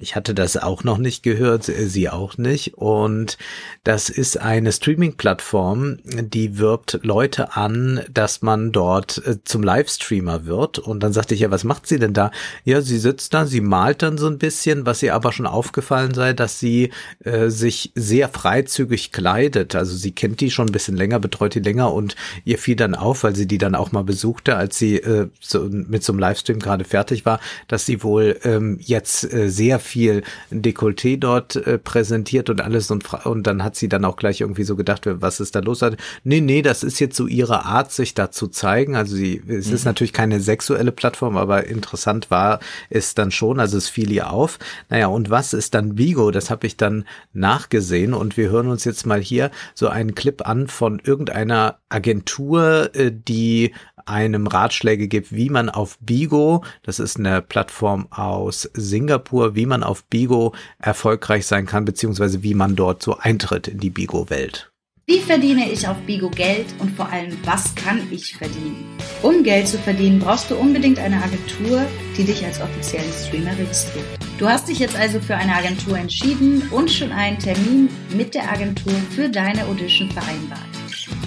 Ich 0.02 0.16
hatte 0.16 0.34
das 0.34 0.58
auch 0.58 0.84
noch 0.84 0.98
nicht 0.98 1.24
gehört, 1.24 1.70
äh, 1.70 1.88
sie 1.88 2.10
auch 2.10 2.38
nicht. 2.38 2.76
Und 2.76 3.38
das 3.84 4.10
ist 4.10 4.40
eine 4.40 4.72
Streaming-Plattform, 4.72 5.98
die 6.04 6.58
wirbt 6.58 7.00
Leute 7.04 7.56
an, 7.56 8.02
dass 8.12 8.42
man 8.42 8.72
dort 8.72 9.26
äh, 9.26 9.38
zum 9.44 9.64
Livestreamer 9.64 10.46
wird. 10.46 10.80
Und 10.80 11.02
dann 11.02 11.14
sagte 11.14 11.34
ich 11.34 11.42
ja, 11.42 11.52
was 11.52 11.64
macht 11.64 11.88
sie 11.88 12.00
denn 12.00 12.14
da? 12.14 12.32
Ja, 12.64 12.82
sie 12.82 12.98
sitzt 12.98 13.34
da, 13.34 13.46
sie 13.46 13.62
malt 13.62 14.02
dann 14.02 14.18
so 14.18 14.28
ein 14.28 14.38
bisschen, 14.38 14.86
was 14.86 15.04
ihr 15.04 15.16
aber 15.16 15.32
schon 15.32 15.48
aufgefallen 15.48 16.14
sei, 16.14 16.34
dass 16.34 16.60
sie 16.60 16.92
äh, 17.24 17.50
sich 17.50 17.92
sehr 17.96 18.30
freizügig 18.30 19.12
kleidet. 19.12 19.76
Also 19.76 19.96
sie 19.96 20.12
kennt 20.12 20.42
die 20.42 20.52
schon 20.52 20.68
ein 20.68 20.74
bisschen 20.74 20.98
länger, 20.98 21.20
betreut 21.20 21.56
die 21.56 21.60
länger 21.60 21.94
und 21.94 22.16
ihr 22.46 22.58
fiel 22.58 22.76
dann 22.76 22.96
auf, 22.96 23.24
weil 23.24 23.36
sie 23.36 23.48
die 23.48 23.58
dann 23.58 23.76
auch 23.76 23.92
mal 23.92 24.04
besuchte, 24.04 24.56
als 24.56 24.78
sie 24.78 24.98
äh, 24.98 25.28
so, 25.40 25.64
mit 25.70 26.04
so 26.04 26.14
einem 26.14 26.20
Livestream 26.20 26.60
gerade 26.60 26.84
fertig 26.84 27.26
war, 27.26 27.40
dass 27.68 27.86
sie 27.86 28.04
wohl 28.04 28.40
ähm, 28.44 28.78
jetzt 28.82 29.32
äh, 29.32 29.50
sehr 29.50 29.80
viel 29.88 30.24
Dekolleté 30.52 31.18
dort 31.18 31.56
äh, 31.56 31.78
präsentiert 31.78 32.50
und 32.50 32.62
alles 32.62 32.92
und, 32.92 33.12
und 33.26 33.48
dann 33.48 33.64
hat 33.64 33.76
sie 33.76 33.90
dann 33.90 34.06
auch 34.06 34.18
gleich 34.18 34.42
irgendwie 34.42 34.64
so 34.64 34.76
gedacht, 34.76 35.04
was 35.06 35.40
ist 35.40 35.56
da 35.56 35.60
los? 35.60 35.84
Nee, 36.24 36.42
nee, 36.42 36.62
das 36.62 36.84
ist 36.84 37.00
jetzt 37.00 37.16
so 37.16 37.28
ihre 37.28 37.66
Art, 37.66 37.92
sich 37.92 38.14
da 38.14 38.32
zu 38.32 38.48
zeigen. 38.48 38.96
Also 38.96 39.16
sie, 39.16 39.42
es 39.48 39.68
mhm. 39.68 39.74
ist 39.74 39.86
natürlich 39.86 40.14
keine 40.14 40.40
sexuelle 40.40 40.92
Plattform, 40.92 41.38
aber 41.38 41.66
interessant 41.66 42.30
war 42.30 42.60
es 42.90 43.16
dann 43.16 43.32
schon, 43.32 43.60
also 43.60 43.78
es 43.78 43.90
fiel 43.90 44.12
ihr 44.12 44.32
auf. 44.32 44.60
Naja, 44.90 45.08
und 45.08 45.30
was 45.30 45.54
ist 45.54 45.74
dann 45.74 45.96
Bigo? 45.96 46.32
Das 46.32 46.50
habe 46.50 46.68
ich 46.68 46.78
dann 46.78 47.06
nachgesehen 47.34 48.14
und 48.14 48.38
wir 48.38 48.50
hören 48.50 48.68
uns 48.68 48.84
jetzt 48.84 49.06
mal 49.06 49.22
hier 49.22 49.52
so 49.74 49.88
einen 49.88 50.16
Clip 50.16 50.48
an 50.48 50.68
von 50.68 51.00
irgendeiner 51.04 51.78
Agentur, 51.90 52.90
äh, 52.94 53.12
die 53.12 53.74
einem 54.08 54.48
Ratschläge 54.48 55.08
gibt, 55.08 55.34
wie 55.34 55.50
man 55.50 55.70
auf 55.70 55.98
Bigo, 56.00 56.64
das 56.84 57.00
ist 57.00 57.18
eine 57.18 57.42
Plattform 57.42 58.08
aus 58.12 58.70
Singapur, 58.74 59.56
wie 59.56 59.66
man 59.66 59.84
auf 59.84 60.04
Bigo 60.06 60.54
erfolgreich 60.80 61.46
sein 61.46 61.66
kann, 61.66 61.86
beziehungsweise 61.86 62.44
wie 62.44 62.54
man 62.54 62.76
dort 62.76 63.04
so 63.04 63.18
eintritt 63.18 63.68
in 63.68 63.80
die 63.80 63.90
Bigo-Welt. 63.90 64.72
Wie 65.10 65.20
verdiene 65.20 65.72
ich 65.72 65.88
auf 65.88 65.96
Bigo 66.02 66.30
Geld 66.30 66.66
und 66.80 66.92
vor 66.92 67.10
allem, 67.10 67.38
was 67.46 67.74
kann 67.76 68.02
ich 68.12 68.36
verdienen? 68.36 68.98
Um 69.22 69.42
Geld 69.42 69.70
zu 69.70 69.78
verdienen, 69.78 70.20
brauchst 70.20 70.52
du 70.52 70.56
unbedingt 70.56 71.00
eine 71.00 71.24
Agentur, 71.24 71.82
die 72.18 72.26
dich 72.26 72.44
als 72.44 72.60
offiziellen 72.60 73.14
Streamer 73.14 73.58
registriert. 73.58 74.06
Du 74.38 74.50
hast 74.50 74.68
dich 74.68 74.80
jetzt 74.80 74.98
also 74.98 75.22
für 75.22 75.38
eine 75.38 75.56
Agentur 75.56 75.98
entschieden 75.98 76.62
und 76.72 76.92
schon 76.92 77.14
einen 77.14 77.40
Termin 77.40 77.88
mit 78.18 78.36
der 78.36 78.52
Agentur 78.52 78.92
für 79.12 79.30
deine 79.30 79.66
Audition 79.68 80.12
vereinbart. 80.12 80.60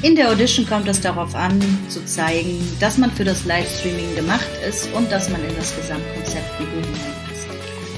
In 0.02 0.16
der 0.16 0.30
Audition 0.30 0.66
kommt 0.66 0.88
es 0.88 1.00
darauf 1.00 1.34
an, 1.34 1.60
zu 1.88 2.04
zeigen, 2.06 2.58
dass 2.80 2.96
man 2.96 3.10
für 3.10 3.24
das 3.24 3.44
Livestreaming 3.44 4.14
gemacht 4.14 4.48
ist 4.66 4.90
und 4.94 5.10
dass 5.12 5.28
man 5.28 5.42
in 5.44 5.54
das 5.56 5.76
Gesamtkonzept 5.76 6.58
Bigo 6.58 6.70
hineinpasst. 6.70 7.30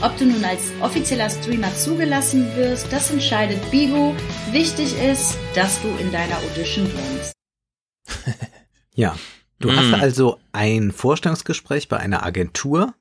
Ob 0.02 0.16
du 0.18 0.26
nun 0.26 0.44
als 0.44 0.72
offizieller 0.80 1.30
Streamer 1.30 1.72
zugelassen 1.76 2.56
wirst, 2.56 2.92
das 2.92 3.10
entscheidet 3.12 3.70
Bigo. 3.70 4.16
Wichtig 4.50 4.96
ist, 4.98 5.38
dass 5.54 5.80
du 5.80 5.88
in 6.00 6.10
deiner 6.10 6.38
Audition 6.38 6.90
wohnst. 6.92 7.32
ja, 8.94 9.16
du 9.60 9.70
mm. 9.70 9.76
hast 9.76 10.02
also 10.02 10.40
ein 10.50 10.90
Vorstellungsgespräch 10.90 11.88
bei 11.88 11.98
einer 11.98 12.24
Agentur 12.24 12.94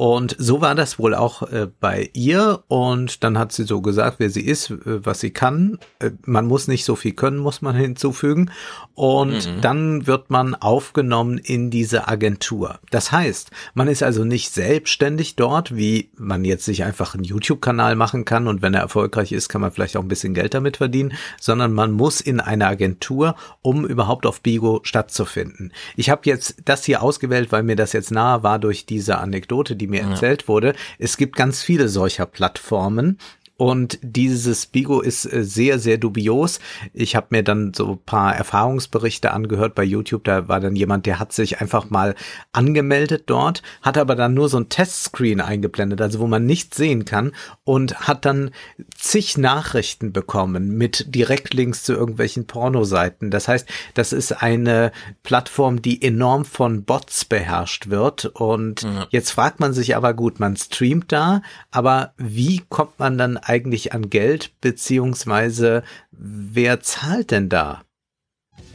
und 0.00 0.34
so 0.38 0.62
war 0.62 0.74
das 0.74 0.98
wohl 0.98 1.14
auch 1.14 1.42
äh, 1.42 1.68
bei 1.78 2.08
ihr. 2.14 2.62
Und 2.68 3.22
dann 3.22 3.38
hat 3.38 3.52
sie 3.52 3.64
so 3.64 3.82
gesagt, 3.82 4.14
wer 4.16 4.30
sie 4.30 4.40
ist, 4.40 4.70
äh, 4.70 5.04
was 5.04 5.20
sie 5.20 5.30
kann. 5.30 5.78
Äh, 5.98 6.12
man 6.24 6.46
muss 6.46 6.68
nicht 6.68 6.86
so 6.86 6.96
viel 6.96 7.12
können, 7.12 7.36
muss 7.36 7.60
man 7.60 7.76
hinzufügen. 7.76 8.50
Und 8.94 9.46
mhm. 9.46 9.60
dann 9.60 10.06
wird 10.06 10.30
man 10.30 10.54
aufgenommen 10.54 11.36
in 11.36 11.68
diese 11.68 12.08
Agentur. 12.08 12.78
Das 12.90 13.12
heißt, 13.12 13.50
man 13.74 13.88
ist 13.88 14.02
also 14.02 14.24
nicht 14.24 14.54
selbstständig 14.54 15.36
dort, 15.36 15.76
wie 15.76 16.08
man 16.16 16.46
jetzt 16.46 16.64
sich 16.64 16.82
einfach 16.82 17.14
einen 17.14 17.24
YouTube-Kanal 17.24 17.94
machen 17.94 18.24
kann. 18.24 18.48
Und 18.48 18.62
wenn 18.62 18.72
er 18.72 18.80
erfolgreich 18.80 19.32
ist, 19.32 19.50
kann 19.50 19.60
man 19.60 19.70
vielleicht 19.70 19.98
auch 19.98 20.02
ein 20.02 20.08
bisschen 20.08 20.32
Geld 20.32 20.54
damit 20.54 20.78
verdienen, 20.78 21.12
sondern 21.38 21.74
man 21.74 21.92
muss 21.92 22.22
in 22.22 22.40
eine 22.40 22.68
Agentur, 22.68 23.36
um 23.60 23.84
überhaupt 23.84 24.24
auf 24.24 24.40
Bigo 24.40 24.80
stattzufinden. 24.82 25.74
Ich 25.94 26.08
habe 26.08 26.22
jetzt 26.24 26.56
das 26.64 26.84
hier 26.84 27.02
ausgewählt, 27.02 27.52
weil 27.52 27.64
mir 27.64 27.76
das 27.76 27.92
jetzt 27.92 28.10
nahe 28.10 28.42
war 28.42 28.58
durch 28.58 28.86
diese 28.86 29.18
Anekdote, 29.18 29.76
die 29.76 29.89
mir 29.90 30.02
erzählt 30.02 30.48
wurde. 30.48 30.74
Es 30.98 31.16
gibt 31.16 31.36
ganz 31.36 31.62
viele 31.62 31.88
solcher 31.88 32.26
Plattformen 32.26 33.18
und 33.60 33.98
dieses 34.00 34.64
Bigo 34.64 35.02
ist 35.02 35.30
äh, 35.30 35.44
sehr, 35.44 35.78
sehr 35.78 35.98
dubios. 35.98 36.60
Ich 36.94 37.14
habe 37.14 37.26
mir 37.28 37.42
dann 37.42 37.74
so 37.74 37.90
ein 37.90 37.98
paar 37.98 38.34
Erfahrungsberichte 38.34 39.32
angehört 39.32 39.74
bei 39.74 39.84
YouTube. 39.84 40.24
Da 40.24 40.48
war 40.48 40.60
dann 40.60 40.76
jemand, 40.76 41.04
der 41.04 41.18
hat 41.18 41.34
sich 41.34 41.60
einfach 41.60 41.90
mal 41.90 42.14
angemeldet 42.52 43.24
dort, 43.26 43.62
hat 43.82 43.98
aber 43.98 44.16
dann 44.16 44.32
nur 44.32 44.48
so 44.48 44.56
ein 44.56 44.70
Testscreen 44.70 45.42
eingeblendet, 45.42 46.00
also 46.00 46.20
wo 46.20 46.26
man 46.26 46.46
nichts 46.46 46.78
sehen 46.78 47.04
kann 47.04 47.32
und 47.64 48.08
hat 48.08 48.24
dann 48.24 48.50
zig 48.96 49.36
Nachrichten 49.36 50.14
bekommen 50.14 50.78
mit 50.78 51.14
Direktlinks 51.14 51.82
zu 51.82 51.92
irgendwelchen 51.92 52.46
Pornoseiten. 52.46 53.30
Das 53.30 53.46
heißt, 53.46 53.68
das 53.92 54.14
ist 54.14 54.42
eine 54.42 54.90
Plattform, 55.22 55.82
die 55.82 56.00
enorm 56.00 56.46
von 56.46 56.84
Bots 56.84 57.26
beherrscht 57.26 57.90
wird. 57.90 58.24
Und 58.24 58.84
ja. 58.84 59.06
jetzt 59.10 59.32
fragt 59.32 59.60
man 59.60 59.74
sich 59.74 59.96
aber 59.96 60.14
gut, 60.14 60.40
man 60.40 60.56
streamt 60.56 61.12
da, 61.12 61.42
aber 61.70 62.14
wie 62.16 62.62
kommt 62.70 62.98
man 62.98 63.18
dann 63.18 63.36
eigentlich 63.50 63.92
an 63.92 64.10
Geld, 64.10 64.52
beziehungsweise 64.60 65.82
wer 66.12 66.80
zahlt 66.80 67.32
denn 67.32 67.48
da? 67.48 67.82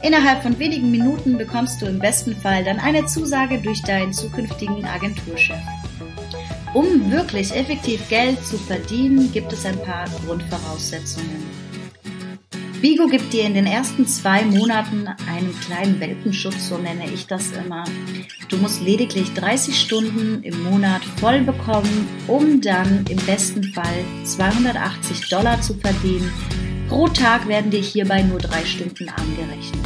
Innerhalb 0.02 0.42
von 0.42 0.58
wenigen 0.58 0.90
Minuten 0.90 1.38
bekommst 1.38 1.80
du 1.80 1.86
im 1.86 1.98
besten 1.98 2.36
Fall 2.36 2.62
dann 2.62 2.78
eine 2.78 3.06
Zusage 3.06 3.58
durch 3.58 3.82
deinen 3.82 4.12
zukünftigen 4.12 4.84
Agenturchef. 4.84 5.56
Um 6.74 7.10
wirklich 7.10 7.56
effektiv 7.56 8.06
Geld 8.10 8.44
zu 8.44 8.58
verdienen, 8.58 9.32
gibt 9.32 9.50
es 9.54 9.64
ein 9.64 9.80
paar 9.82 10.04
Grundvoraussetzungen. 10.26 11.65
Vigo 12.80 13.06
gibt 13.08 13.32
dir 13.32 13.44
in 13.44 13.54
den 13.54 13.66
ersten 13.66 14.06
zwei 14.06 14.44
Monaten 14.44 15.08
einen 15.28 15.58
kleinen 15.60 15.98
Welpenschutz, 15.98 16.68
so 16.68 16.78
nenne 16.78 17.10
ich 17.12 17.26
das 17.26 17.50
immer. 17.52 17.84
Du 18.48 18.58
musst 18.58 18.82
lediglich 18.82 19.32
30 19.34 19.80
Stunden 19.80 20.42
im 20.42 20.62
Monat 20.62 21.02
voll 21.18 21.40
bekommen, 21.40 22.06
um 22.28 22.60
dann 22.60 23.04
im 23.08 23.16
besten 23.18 23.64
Fall 23.64 24.04
280 24.24 25.28
Dollar 25.28 25.60
zu 25.60 25.74
verdienen. 25.74 26.30
Pro 26.88 27.08
Tag 27.08 27.48
werden 27.48 27.70
dir 27.70 27.80
hierbei 27.80 28.22
nur 28.22 28.38
drei 28.38 28.64
Stunden 28.64 29.08
angerechnet. 29.08 29.80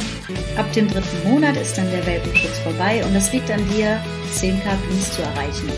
Ab 0.57 0.71
dem 0.73 0.87
dritten 0.87 1.29
Monat 1.29 1.57
ist 1.57 1.77
dann 1.77 1.89
der 1.89 2.05
Welpenschutz 2.05 2.59
vorbei 2.59 3.03
und 3.03 3.15
es 3.15 3.33
liegt 3.33 3.49
an 3.49 3.67
dir, 3.69 3.99
10k 4.35 4.75
Beans 4.87 5.13
zu 5.15 5.21
erreichen. 5.21 5.71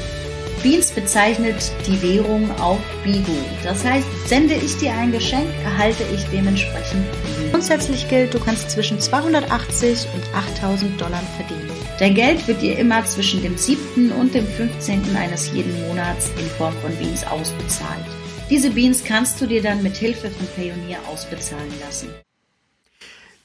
Beans 0.64 0.92
bezeichnet 0.92 1.74
die 1.86 2.02
Währung 2.02 2.50
auf 2.60 2.80
Bigo. 3.04 3.36
Das 3.64 3.84
heißt, 3.84 4.08
sende 4.28 4.54
ich 4.54 4.78
dir 4.78 4.94
ein 4.94 5.12
Geschenk, 5.12 5.50
erhalte 5.66 6.06
ich 6.16 6.24
dementsprechend 6.32 7.06
Bigo. 7.12 7.52
Grundsätzlich 7.52 8.08
gilt, 8.08 8.34
du 8.34 8.40
kannst 8.40 8.72
zwischen 8.72 8.98
280 8.98 10.08
und 10.14 10.24
8000 10.34 11.02
Dollar 11.02 11.22
verdienen. 11.36 11.70
Dein 12.00 12.16
Geld 12.16 12.48
wird 12.48 12.62
dir 12.62 12.80
immer 12.80 13.04
zwischen 13.04 13.42
dem 13.42 13.58
7. 13.58 14.14
und 14.14 14.34
dem 14.34 14.48
15. 14.48 15.16
eines 15.18 15.52
jeden 15.52 15.86
Monats 15.88 16.32
in 16.40 16.46
Form 16.58 16.74
von 16.82 16.96
Beans 16.96 17.28
ausbezahlt. 17.28 18.06
Diese 18.50 18.70
Beans 18.70 19.04
kannst 19.04 19.42
du 19.42 19.46
dir 19.46 19.62
dann 19.62 19.84
mit 19.84 19.98
Hilfe 19.98 20.30
von 20.30 20.48
Payoneer 20.56 21.00
ausbezahlen 21.12 21.74
lassen. 21.86 22.08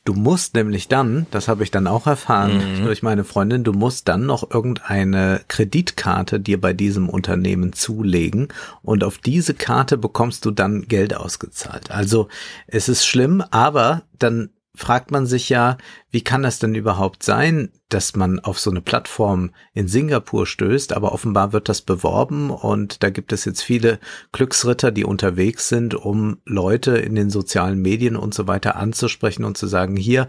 Du 0.08 0.14
musst 0.14 0.54
nämlich 0.54 0.88
dann, 0.88 1.26
das 1.32 1.48
habe 1.48 1.62
ich 1.64 1.70
dann 1.70 1.86
auch 1.86 2.06
erfahren 2.06 2.78
mhm. 2.78 2.84
durch 2.86 3.02
meine 3.02 3.24
Freundin, 3.24 3.62
du 3.62 3.74
musst 3.74 4.08
dann 4.08 4.24
noch 4.24 4.50
irgendeine 4.50 5.42
Kreditkarte 5.48 6.40
dir 6.40 6.58
bei 6.58 6.72
diesem 6.72 7.10
Unternehmen 7.10 7.74
zulegen 7.74 8.48
und 8.80 9.04
auf 9.04 9.18
diese 9.18 9.52
Karte 9.52 9.98
bekommst 9.98 10.46
du 10.46 10.50
dann 10.50 10.88
Geld 10.88 11.14
ausgezahlt. 11.14 11.90
Also 11.90 12.28
es 12.68 12.88
ist 12.88 13.04
schlimm, 13.04 13.44
aber 13.50 14.04
dann 14.18 14.48
fragt 14.78 15.10
man 15.10 15.26
sich 15.26 15.48
ja, 15.48 15.76
wie 16.12 16.20
kann 16.22 16.44
das 16.44 16.60
denn 16.60 16.76
überhaupt 16.76 17.24
sein, 17.24 17.70
dass 17.88 18.14
man 18.14 18.38
auf 18.38 18.60
so 18.60 18.70
eine 18.70 18.80
Plattform 18.80 19.50
in 19.74 19.88
Singapur 19.88 20.46
stößt, 20.46 20.92
aber 20.92 21.12
offenbar 21.12 21.52
wird 21.52 21.68
das 21.68 21.82
beworben 21.82 22.50
und 22.50 23.02
da 23.02 23.10
gibt 23.10 23.32
es 23.32 23.44
jetzt 23.44 23.62
viele 23.62 23.98
Glücksritter, 24.30 24.92
die 24.92 25.04
unterwegs 25.04 25.68
sind, 25.68 25.96
um 25.96 26.38
Leute 26.44 26.96
in 26.96 27.16
den 27.16 27.28
sozialen 27.28 27.82
Medien 27.82 28.14
und 28.14 28.34
so 28.34 28.46
weiter 28.46 28.76
anzusprechen 28.76 29.44
und 29.44 29.58
zu 29.58 29.66
sagen, 29.66 29.96
hier, 29.96 30.28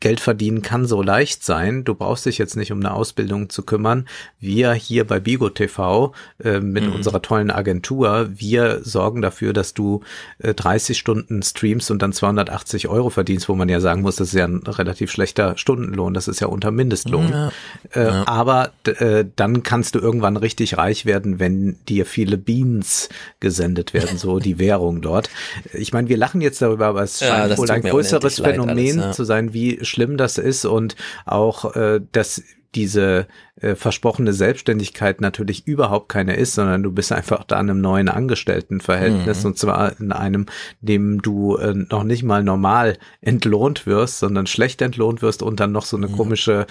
Geld 0.00 0.20
verdienen 0.20 0.62
kann 0.62 0.86
so 0.86 1.02
leicht 1.02 1.44
sein. 1.44 1.82
Du 1.82 1.94
brauchst 1.94 2.26
dich 2.26 2.38
jetzt 2.38 2.56
nicht 2.56 2.70
um 2.72 2.78
eine 2.78 2.92
Ausbildung 2.92 3.48
zu 3.48 3.62
kümmern. 3.62 4.06
Wir 4.38 4.72
hier 4.72 5.06
bei 5.06 5.18
Bigo 5.18 5.48
TV 5.48 6.12
äh, 6.44 6.60
mit 6.60 6.84
mhm. 6.84 6.92
unserer 6.92 7.22
tollen 7.22 7.50
Agentur, 7.50 8.28
wir 8.30 8.84
sorgen 8.84 9.22
dafür, 9.22 9.52
dass 9.52 9.74
du 9.74 10.02
äh, 10.38 10.54
30 10.54 10.96
Stunden 10.96 11.42
streamst 11.42 11.90
und 11.90 12.02
dann 12.02 12.12
280 12.12 12.88
Euro 12.88 13.10
verdienst, 13.10 13.48
wo 13.48 13.54
man 13.54 13.68
ja 13.68 13.80
sagen 13.80 14.02
muss, 14.02 14.16
das 14.16 14.28
ist 14.28 14.34
ja 14.34 14.44
ein 14.44 14.62
relativ 14.66 15.10
schlechter 15.10 15.56
Stundenlohn. 15.56 16.14
Das 16.14 16.28
ist 16.28 16.40
ja 16.40 16.46
unter 16.46 16.70
Mindestlohn. 16.70 17.30
Ja. 17.30 17.52
Äh, 17.94 18.04
ja. 18.04 18.28
Aber 18.28 18.72
äh, 18.84 19.24
dann 19.36 19.62
kannst 19.62 19.94
du 19.94 20.00
irgendwann 20.00 20.36
richtig 20.36 20.76
reich 20.76 21.06
werden, 21.06 21.40
wenn 21.40 21.78
dir 21.88 22.06
viele 22.06 22.36
Beans 22.36 23.08
gesendet 23.40 23.94
werden, 23.94 24.18
so 24.18 24.38
die 24.38 24.58
Währung 24.58 25.00
dort. 25.00 25.30
Ich 25.72 25.92
meine, 25.92 26.08
wir 26.08 26.18
lachen 26.18 26.40
jetzt 26.40 26.62
darüber, 26.62 26.86
aber 26.86 27.02
es 27.02 27.20
scheint 27.20 27.50
ja, 27.50 27.58
wohl 27.58 27.70
ein 27.70 27.82
größeres 27.82 28.40
Phänomen 28.40 29.00
alles, 29.00 29.16
zu 29.16 29.24
sein, 29.24 29.54
wie 29.54 29.77
schlimm 29.82 30.16
das 30.16 30.38
ist 30.38 30.64
und 30.64 30.96
auch, 31.26 31.74
äh, 31.74 32.00
dass 32.12 32.42
diese 32.74 33.26
äh, 33.60 33.74
versprochene 33.74 34.32
Selbstständigkeit 34.32 35.20
natürlich 35.20 35.66
überhaupt 35.66 36.08
keine 36.08 36.36
ist, 36.36 36.54
sondern 36.54 36.82
du 36.82 36.92
bist 36.92 37.12
einfach 37.12 37.44
da 37.44 37.56
in 37.58 37.70
einem 37.70 37.80
neuen 37.80 38.08
Angestelltenverhältnis 38.08 39.40
mhm. 39.40 39.46
und 39.46 39.58
zwar 39.58 39.98
in 39.98 40.12
einem, 40.12 40.46
dem 40.80 41.22
du 41.22 41.56
äh, 41.56 41.74
noch 41.74 42.04
nicht 42.04 42.22
mal 42.22 42.44
normal 42.44 42.98
entlohnt 43.20 43.86
wirst, 43.86 44.18
sondern 44.18 44.46
schlecht 44.46 44.82
entlohnt 44.82 45.22
wirst 45.22 45.42
und 45.42 45.60
dann 45.60 45.72
noch 45.72 45.86
so 45.86 45.96
eine 45.96 46.08
mhm. 46.08 46.16
komische 46.16 46.66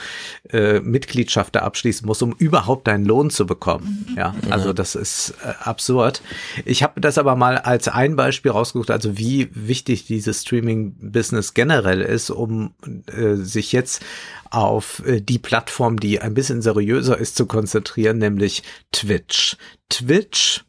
äh, 0.51 0.79
Mitgliedschaft 0.79 1.55
da 1.55 1.61
abschließen 1.61 2.05
musst, 2.05 2.23
um 2.23 2.33
überhaupt 2.37 2.87
deinen 2.87 3.05
Lohn 3.05 3.31
zu 3.31 3.45
bekommen. 3.45 4.15
Ja, 4.15 4.35
also 4.49 4.71
das 4.71 4.95
ist 4.95 5.33
äh, 5.43 5.53
absurd. 5.63 6.21
Ich 6.63 6.83
habe 6.83 7.01
das 7.01 7.17
aber 7.17 7.35
mal 7.35 7.57
als 7.57 7.87
ein 7.87 8.15
Beispiel 8.15 8.51
rausgesucht, 8.51 8.91
also 8.91 9.17
wie 9.17 9.49
wichtig 9.53 10.05
dieses 10.05 10.43
Streaming-Business 10.43 11.53
generell 11.53 12.01
ist, 12.01 12.29
um 12.29 12.71
äh, 13.07 13.35
sich 13.35 13.71
jetzt 13.71 14.03
auf 14.51 15.03
äh, 15.05 15.21
die 15.21 15.39
Plattform, 15.39 15.99
die 15.99 16.19
ein 16.19 16.33
bisschen 16.33 16.61
seriöser 16.61 17.17
ist, 17.17 17.35
zu 17.35 17.45
konzentrieren, 17.45 18.17
nämlich 18.17 18.63
Twitch. 18.91 19.57
Twitch 19.89 20.65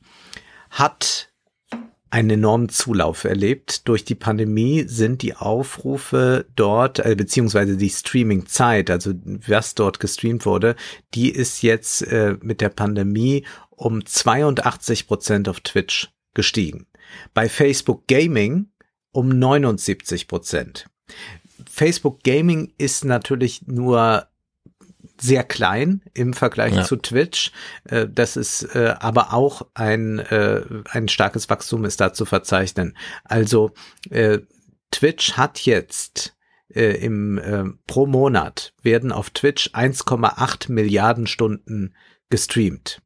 hat 0.70 1.28
einen 2.10 2.30
enormen 2.30 2.68
Zulauf 2.68 3.24
erlebt. 3.24 3.86
Durch 3.86 4.04
die 4.04 4.14
Pandemie 4.14 4.84
sind 4.88 5.22
die 5.22 5.34
Aufrufe 5.34 6.46
dort, 6.56 7.00
äh, 7.00 7.14
beziehungsweise 7.14 7.76
die 7.76 7.90
Streaming-Zeit, 7.90 8.90
also 8.90 9.12
was 9.46 9.74
dort 9.74 10.00
gestreamt 10.00 10.46
wurde, 10.46 10.74
die 11.14 11.30
ist 11.30 11.62
jetzt 11.62 12.02
äh, 12.02 12.36
mit 12.40 12.60
der 12.60 12.70
Pandemie 12.70 13.44
um 13.70 14.04
82 14.04 15.06
Prozent 15.06 15.48
auf 15.48 15.60
Twitch 15.60 16.08
gestiegen. 16.34 16.86
Bei 17.34 17.48
Facebook 17.48 18.06
Gaming 18.06 18.70
um 19.12 19.28
79 19.28 20.28
Prozent. 20.28 20.86
Facebook 21.78 22.24
Gaming 22.24 22.72
ist 22.76 23.04
natürlich 23.04 23.68
nur 23.68 24.26
sehr 25.20 25.44
klein 25.44 26.02
im 26.12 26.34
Vergleich 26.34 26.74
ja. 26.74 26.84
zu 26.84 26.96
Twitch. 26.96 27.52
Äh, 27.84 28.08
das 28.12 28.36
ist 28.36 28.74
äh, 28.74 28.96
aber 28.98 29.32
auch 29.32 29.62
ein, 29.74 30.18
äh, 30.18 30.62
ein 30.90 31.06
starkes 31.06 31.48
Wachstum 31.48 31.84
ist 31.84 32.00
da 32.00 32.12
zu 32.12 32.24
verzeichnen. 32.24 32.96
Also 33.24 33.70
Twitch 34.90 35.34
hat 35.34 35.60
jetzt 35.60 36.34
im 36.68 37.78
pro 37.86 38.06
Monat 38.06 38.74
werden 38.82 39.12
auf 39.12 39.30
Twitch 39.30 39.70
1,8 39.74 40.72
Milliarden 40.72 41.26
Stunden 41.26 41.94
gestreamt. 42.28 43.00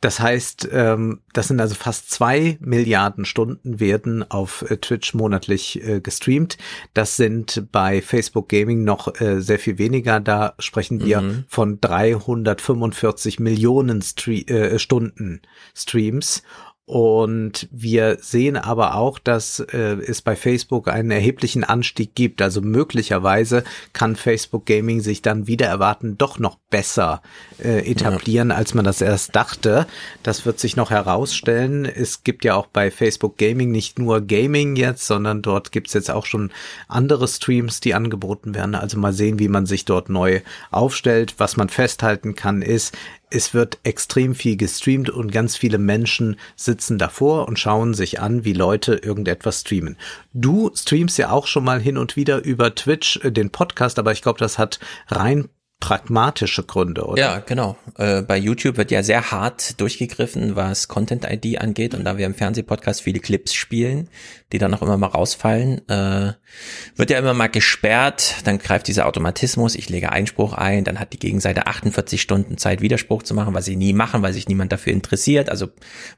Das 0.00 0.20
heißt, 0.20 0.68
ähm, 0.72 1.20
das 1.32 1.48
sind 1.48 1.60
also 1.60 1.74
fast 1.74 2.10
zwei 2.10 2.58
Milliarden 2.60 3.24
Stunden 3.24 3.80
werden 3.80 4.28
auf 4.30 4.62
äh, 4.70 4.76
Twitch 4.78 5.14
monatlich 5.14 5.82
äh, 5.86 6.00
gestreamt. 6.00 6.56
Das 6.94 7.16
sind 7.16 7.68
bei 7.70 8.00
Facebook 8.00 8.48
Gaming 8.48 8.84
noch 8.84 9.20
äh, 9.20 9.40
sehr 9.40 9.58
viel 9.58 9.78
weniger. 9.78 10.20
Da 10.20 10.54
sprechen 10.58 11.04
wir 11.04 11.20
mhm. 11.20 11.44
von 11.48 11.80
345 11.80 13.40
Millionen 13.40 14.02
Stre 14.02 14.40
äh, 14.48 14.78
Stunden 14.78 15.42
Streams. 15.74 16.42
Und 16.90 17.68
wir 17.70 18.18
sehen 18.20 18.56
aber 18.56 18.96
auch, 18.96 19.20
dass 19.20 19.60
äh, 19.60 19.98
es 20.08 20.22
bei 20.22 20.34
Facebook 20.34 20.88
einen 20.88 21.12
erheblichen 21.12 21.62
Anstieg 21.62 22.16
gibt. 22.16 22.42
Also 22.42 22.62
möglicherweise 22.62 23.62
kann 23.92 24.16
Facebook 24.16 24.66
Gaming 24.66 25.00
sich 25.00 25.22
dann 25.22 25.46
wieder 25.46 25.68
erwarten, 25.68 26.18
doch 26.18 26.40
noch 26.40 26.56
besser 26.68 27.22
äh, 27.62 27.88
etablieren, 27.88 28.50
ja. 28.50 28.56
als 28.56 28.74
man 28.74 28.84
das 28.84 29.02
erst 29.02 29.36
dachte. 29.36 29.86
Das 30.24 30.44
wird 30.44 30.58
sich 30.58 30.74
noch 30.74 30.90
herausstellen. 30.90 31.84
Es 31.84 32.24
gibt 32.24 32.44
ja 32.44 32.56
auch 32.56 32.66
bei 32.66 32.90
Facebook 32.90 33.38
Gaming 33.38 33.70
nicht 33.70 34.00
nur 34.00 34.20
Gaming 34.20 34.74
jetzt, 34.74 35.06
sondern 35.06 35.42
dort 35.42 35.70
gibt's 35.70 35.92
jetzt 35.92 36.10
auch 36.10 36.26
schon 36.26 36.50
andere 36.88 37.28
Streams, 37.28 37.78
die 37.78 37.94
angeboten 37.94 38.52
werden. 38.52 38.74
Also 38.74 38.98
mal 38.98 39.12
sehen, 39.12 39.38
wie 39.38 39.46
man 39.46 39.64
sich 39.64 39.84
dort 39.84 40.08
neu 40.08 40.40
aufstellt. 40.72 41.36
Was 41.38 41.56
man 41.56 41.68
festhalten 41.68 42.34
kann, 42.34 42.62
ist, 42.62 42.96
es 43.30 43.54
wird 43.54 43.78
extrem 43.84 44.34
viel 44.34 44.56
gestreamt 44.56 45.08
und 45.08 45.32
ganz 45.32 45.56
viele 45.56 45.78
Menschen 45.78 46.36
sitzen 46.56 46.98
davor 46.98 47.48
und 47.48 47.58
schauen 47.58 47.94
sich 47.94 48.20
an, 48.20 48.44
wie 48.44 48.52
Leute 48.52 48.94
irgendetwas 48.94 49.60
streamen. 49.60 49.96
Du 50.32 50.70
streamst 50.74 51.16
ja 51.18 51.30
auch 51.30 51.46
schon 51.46 51.64
mal 51.64 51.80
hin 51.80 51.96
und 51.96 52.16
wieder 52.16 52.44
über 52.44 52.74
Twitch 52.74 53.20
äh, 53.22 53.30
den 53.30 53.50
Podcast, 53.50 53.98
aber 53.98 54.12
ich 54.12 54.22
glaube, 54.22 54.38
das 54.38 54.58
hat 54.58 54.80
rein 55.08 55.48
pragmatische 55.80 56.62
Gründe, 56.62 57.06
oder? 57.06 57.20
Ja, 57.20 57.38
genau. 57.38 57.76
Äh, 57.96 58.22
bei 58.22 58.36
YouTube 58.36 58.76
wird 58.76 58.90
ja 58.90 59.02
sehr 59.02 59.30
hart 59.30 59.80
durchgegriffen, 59.80 60.54
was 60.54 60.88
Content 60.88 61.24
ID 61.28 61.58
angeht. 61.58 61.94
Und 61.94 62.04
da 62.04 62.18
wir 62.18 62.26
im 62.26 62.34
Fernsehpodcast 62.34 63.00
viele 63.00 63.18
Clips 63.18 63.54
spielen, 63.54 64.08
die 64.52 64.58
dann 64.58 64.74
auch 64.74 64.82
immer 64.82 64.96
mal 64.96 65.06
rausfallen, 65.06 65.86
äh, 65.88 66.32
wird 66.96 67.10
ja 67.10 67.18
immer 67.18 67.34
mal 67.34 67.48
gesperrt. 67.48 68.36
Dann 68.44 68.58
greift 68.58 68.88
dieser 68.88 69.06
Automatismus. 69.06 69.74
Ich 69.74 69.88
lege 69.88 70.10
Einspruch 70.10 70.54
ein. 70.54 70.84
Dann 70.84 70.98
hat 70.98 71.12
die 71.12 71.18
Gegenseite 71.18 71.66
48 71.66 72.20
Stunden 72.20 72.58
Zeit, 72.58 72.80
Widerspruch 72.80 73.22
zu 73.22 73.34
machen, 73.34 73.54
was 73.54 73.64
sie 73.64 73.76
nie 73.76 73.92
machen, 73.92 74.22
weil 74.22 74.32
sich 74.32 74.48
niemand 74.48 74.72
dafür 74.72 74.92
interessiert. 74.92 75.50
Also 75.50 75.68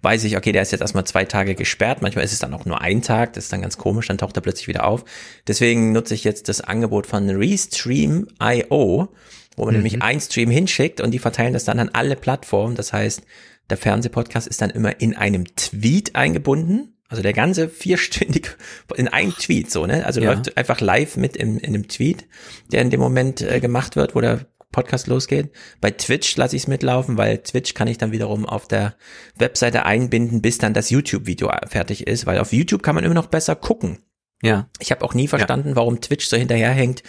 weiß 0.02 0.24
ich, 0.24 0.36
okay, 0.36 0.52
der 0.52 0.62
ist 0.62 0.72
jetzt 0.72 0.80
erstmal 0.80 1.04
zwei 1.04 1.24
Tage 1.24 1.54
gesperrt. 1.54 2.02
Manchmal 2.02 2.24
ist 2.24 2.32
es 2.32 2.38
dann 2.38 2.54
auch 2.54 2.64
nur 2.64 2.80
ein 2.80 3.02
Tag. 3.02 3.34
Das 3.34 3.44
ist 3.44 3.52
dann 3.52 3.62
ganz 3.62 3.76
komisch. 3.76 4.09
Dann 4.09 4.18
taucht 4.18 4.36
er 4.36 4.42
plötzlich 4.42 4.68
wieder 4.68 4.86
auf. 4.86 5.04
Deswegen 5.46 5.92
nutze 5.92 6.14
ich 6.14 6.24
jetzt 6.24 6.48
das 6.48 6.60
Angebot 6.60 7.06
von 7.06 7.28
Restream.io 7.28 9.09
wo 9.56 9.64
man 9.64 9.74
mhm. 9.74 9.82
nämlich 9.82 10.02
ein 10.02 10.18
Stream 10.18 10.50
hinschickt 10.50 11.02
und 11.02 11.10
die 11.10 11.18
verteilen 11.18 11.52
das 11.52 11.64
dann 11.64 11.78
an 11.78 11.90
alle 11.92 12.16
Plattformen. 12.16 12.74
Das 12.74 12.94
heißt, 12.94 13.22
der 13.70 13.76
Fernsehpodcast 13.76 14.46
ist 14.46 14.60
dann 14.60 14.70
immer 14.70 15.00
in 15.00 15.16
einem 15.16 15.44
Tweet 15.56 16.14
eingebunden. 16.14 16.91
Also 17.12 17.22
der 17.22 17.34
ganze 17.34 17.68
vierstündige 17.68 18.48
in 18.97 19.06
einem 19.06 19.34
Tweet 19.34 19.70
so, 19.70 19.84
ne? 19.84 20.06
Also 20.06 20.22
ja. 20.22 20.32
läuft 20.32 20.56
einfach 20.56 20.80
live 20.80 21.18
mit 21.18 21.36
in, 21.36 21.59
in 21.59 21.74
einem 21.74 21.86
Tweet, 21.86 22.26
der 22.72 22.80
in 22.80 22.89
dem 22.89 23.01
Moment 23.01 23.43
äh, 23.43 23.60
gemacht 23.60 23.97
wird, 23.97 24.14
wo 24.14 24.22
der 24.22 24.47
Podcast 24.70 25.09
losgeht. 25.09 25.51
Bei 25.82 25.90
Twitch 25.90 26.34
lasse 26.39 26.56
ich 26.56 26.62
es 26.62 26.68
mitlaufen, 26.68 27.18
weil 27.18 27.36
Twitch 27.36 27.74
kann 27.74 27.86
ich 27.86 27.98
dann 27.98 28.12
wiederum 28.12 28.47
auf 28.47 28.66
der 28.66 28.94
Webseite 29.36 29.84
einbinden, 29.84 30.40
bis 30.40 30.56
dann 30.56 30.72
das 30.72 30.89
YouTube-Video 30.89 31.52
fertig 31.68 32.06
ist, 32.06 32.24
weil 32.24 32.39
auf 32.39 32.55
YouTube 32.55 32.82
kann 32.82 32.94
man 32.94 33.05
immer 33.05 33.12
noch 33.12 33.26
besser 33.26 33.56
gucken. 33.56 33.98
Ja. 34.43 34.70
Ich 34.78 34.90
habe 34.90 35.05
auch 35.05 35.12
nie 35.12 35.28
verstanden, 35.28 35.68
ja. 35.68 35.76
warum 35.76 36.01
Twitch 36.01 36.24
so 36.26 36.39
hinterherhängt, 36.39 37.02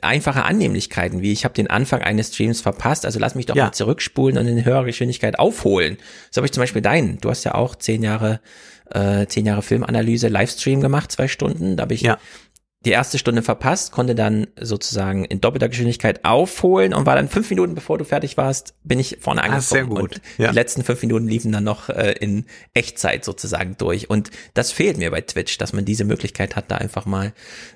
einfache 0.00 0.44
Annehmlichkeiten, 0.44 1.22
wie 1.22 1.32
ich 1.32 1.44
habe 1.44 1.54
den 1.54 1.68
Anfang 1.68 2.02
eines 2.02 2.28
Streams 2.34 2.60
verpasst, 2.60 3.04
also 3.04 3.18
lass 3.18 3.34
mich 3.34 3.46
doch 3.46 3.56
ja. 3.56 3.64
mal 3.64 3.72
zurückspulen 3.72 4.38
und 4.38 4.46
in 4.46 4.64
höherer 4.64 4.84
Geschwindigkeit 4.84 5.38
aufholen. 5.38 5.96
So 6.30 6.38
habe 6.38 6.46
ich 6.46 6.52
zum 6.52 6.62
Beispiel 6.62 6.82
deinen. 6.82 7.18
Du 7.18 7.30
hast 7.30 7.44
ja 7.44 7.54
auch 7.54 7.74
zehn 7.74 8.02
Jahre, 8.02 8.40
äh, 8.92 9.26
zehn 9.26 9.46
Jahre 9.46 9.62
Filmanalyse, 9.62 10.28
Livestream 10.28 10.80
gemacht, 10.80 11.12
zwei 11.12 11.28
Stunden. 11.28 11.76
Da 11.76 11.82
habe 11.82 11.94
ich 11.94 12.02
ja 12.02 12.18
die 12.84 12.90
erste 12.92 13.18
Stunde 13.18 13.42
verpasst, 13.42 13.90
konnte 13.90 14.14
dann 14.14 14.46
sozusagen 14.58 15.24
in 15.24 15.40
doppelter 15.40 15.68
Geschwindigkeit 15.68 16.24
aufholen 16.24 16.94
und 16.94 17.06
war 17.06 17.16
dann 17.16 17.28
fünf 17.28 17.50
Minuten 17.50 17.74
bevor 17.74 17.98
du 17.98 18.04
fertig 18.04 18.36
warst, 18.36 18.74
bin 18.84 19.00
ich 19.00 19.18
vorne 19.20 19.42
angekommen. 19.42 19.64
Ah, 19.64 19.68
sehr 19.68 19.84
gut. 19.84 20.20
Ja. 20.36 20.50
Die 20.50 20.54
letzten 20.54 20.84
fünf 20.84 21.02
Minuten 21.02 21.26
liefen 21.26 21.50
dann 21.50 21.64
noch 21.64 21.88
äh, 21.88 22.12
in 22.12 22.44
Echtzeit 22.74 23.24
sozusagen 23.24 23.76
durch. 23.78 24.08
Und 24.08 24.30
das 24.54 24.70
fehlt 24.70 24.96
mir 24.96 25.10
bei 25.10 25.22
Twitch, 25.22 25.58
dass 25.58 25.72
man 25.72 25.84
diese 25.84 26.04
Möglichkeit 26.04 26.54
hat, 26.54 26.70
da 26.70 26.76
einfach 26.76 27.04
mal 27.04 27.32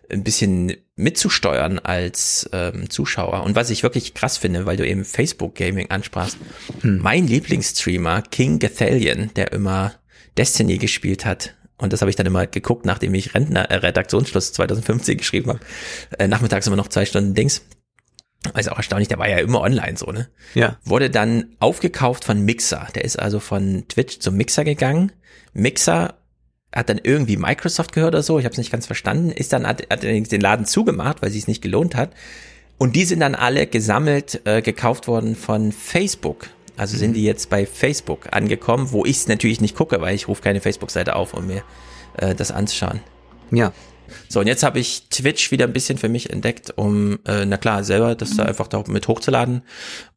ein 0.08 0.22
bisschen 0.22 0.72
mitzusteuern 0.94 1.80
als 1.80 2.48
ähm, 2.52 2.88
Zuschauer. 2.88 3.42
Und 3.42 3.56
was 3.56 3.70
ich 3.70 3.82
wirklich 3.82 4.14
krass 4.14 4.38
finde, 4.38 4.66
weil 4.66 4.76
du 4.76 4.86
eben 4.86 5.04
Facebook 5.04 5.56
Gaming 5.56 5.90
ansprachst, 5.90 6.36
hm. 6.82 6.98
mein 6.98 7.26
Lieblingsstreamer, 7.26 8.22
King 8.22 8.60
Gathalion, 8.60 9.30
der 9.34 9.52
immer 9.52 9.94
Destiny 10.36 10.78
gespielt 10.78 11.24
hat, 11.24 11.54
und 11.82 11.92
das 11.92 12.00
habe 12.00 12.10
ich 12.10 12.16
dann 12.16 12.26
immer 12.26 12.46
geguckt, 12.46 12.86
nachdem 12.86 13.12
ich 13.14 13.34
Rentner, 13.34 13.70
äh, 13.70 13.76
Redaktionsschluss 13.76 14.52
2015 14.52 15.18
geschrieben 15.18 15.50
habe. 15.50 15.60
Äh, 16.16 16.28
nachmittags 16.28 16.66
immer 16.66 16.76
noch 16.76 16.88
zwei 16.88 17.04
Stunden 17.04 17.34
Dings. 17.34 17.62
ist 18.56 18.70
auch 18.70 18.76
erstaunlich, 18.76 19.08
der 19.08 19.18
war 19.18 19.28
ja 19.28 19.38
immer 19.38 19.60
online 19.60 19.96
so, 19.96 20.12
ne? 20.12 20.28
Ja. 20.54 20.78
Wurde 20.84 21.10
dann 21.10 21.56
aufgekauft 21.58 22.24
von 22.24 22.40
Mixer. 22.44 22.86
Der 22.94 23.04
ist 23.04 23.18
also 23.18 23.40
von 23.40 23.84
Twitch 23.88 24.20
zum 24.20 24.36
Mixer 24.36 24.62
gegangen. 24.62 25.10
Mixer 25.54 26.14
hat 26.72 26.88
dann 26.88 27.00
irgendwie 27.02 27.36
Microsoft 27.36 27.92
gehört 27.92 28.14
oder 28.14 28.22
so, 28.22 28.38
ich 28.38 28.44
habe 28.44 28.52
es 28.52 28.58
nicht 28.58 28.72
ganz 28.72 28.86
verstanden, 28.86 29.30
ist 29.30 29.52
dann 29.52 29.66
hat, 29.66 29.82
hat 29.90 30.04
den 30.04 30.40
Laden 30.40 30.64
zugemacht, 30.64 31.20
weil 31.20 31.30
sie 31.30 31.38
es 31.38 31.48
nicht 31.48 31.62
gelohnt 31.62 31.96
hat. 31.96 32.14
Und 32.78 32.96
die 32.96 33.04
sind 33.04 33.20
dann 33.20 33.34
alle 33.34 33.66
gesammelt, 33.66 34.40
äh, 34.44 34.62
gekauft 34.62 35.06
worden 35.06 35.36
von 35.36 35.72
Facebook. 35.72 36.48
Also 36.76 36.96
sind 36.96 37.14
die 37.14 37.24
jetzt 37.24 37.50
bei 37.50 37.66
Facebook 37.66 38.28
angekommen, 38.32 38.92
wo 38.92 39.04
ich 39.04 39.18
es 39.18 39.28
natürlich 39.28 39.60
nicht 39.60 39.76
gucke, 39.76 40.00
weil 40.00 40.14
ich 40.14 40.28
rufe 40.28 40.42
keine 40.42 40.60
Facebook-Seite 40.60 41.16
auf, 41.16 41.34
um 41.34 41.46
mir 41.46 41.62
äh, 42.16 42.34
das 42.34 42.50
anzuschauen. 42.50 43.00
Ja. 43.50 43.72
So, 44.28 44.40
und 44.40 44.46
jetzt 44.46 44.62
habe 44.62 44.78
ich 44.78 45.08
Twitch 45.08 45.50
wieder 45.50 45.66
ein 45.66 45.72
bisschen 45.72 45.98
für 45.98 46.08
mich 46.08 46.30
entdeckt, 46.30 46.72
um, 46.76 47.18
äh, 47.26 47.46
na 47.46 47.56
klar, 47.56 47.84
selber 47.84 48.14
das 48.14 48.36
da 48.36 48.44
einfach 48.44 48.68
da 48.68 48.82
mit 48.86 49.08
hochzuladen. 49.08 49.62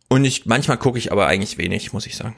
Und 0.07 0.26
ich, 0.26 0.45
manchmal 0.45 0.77
gucke 0.77 0.98
ich 0.98 1.11
aber 1.11 1.27
eigentlich 1.27 1.57
wenig, 1.57 1.94
muss 1.94 2.06
ich 2.06 2.15
sagen. 2.15 2.36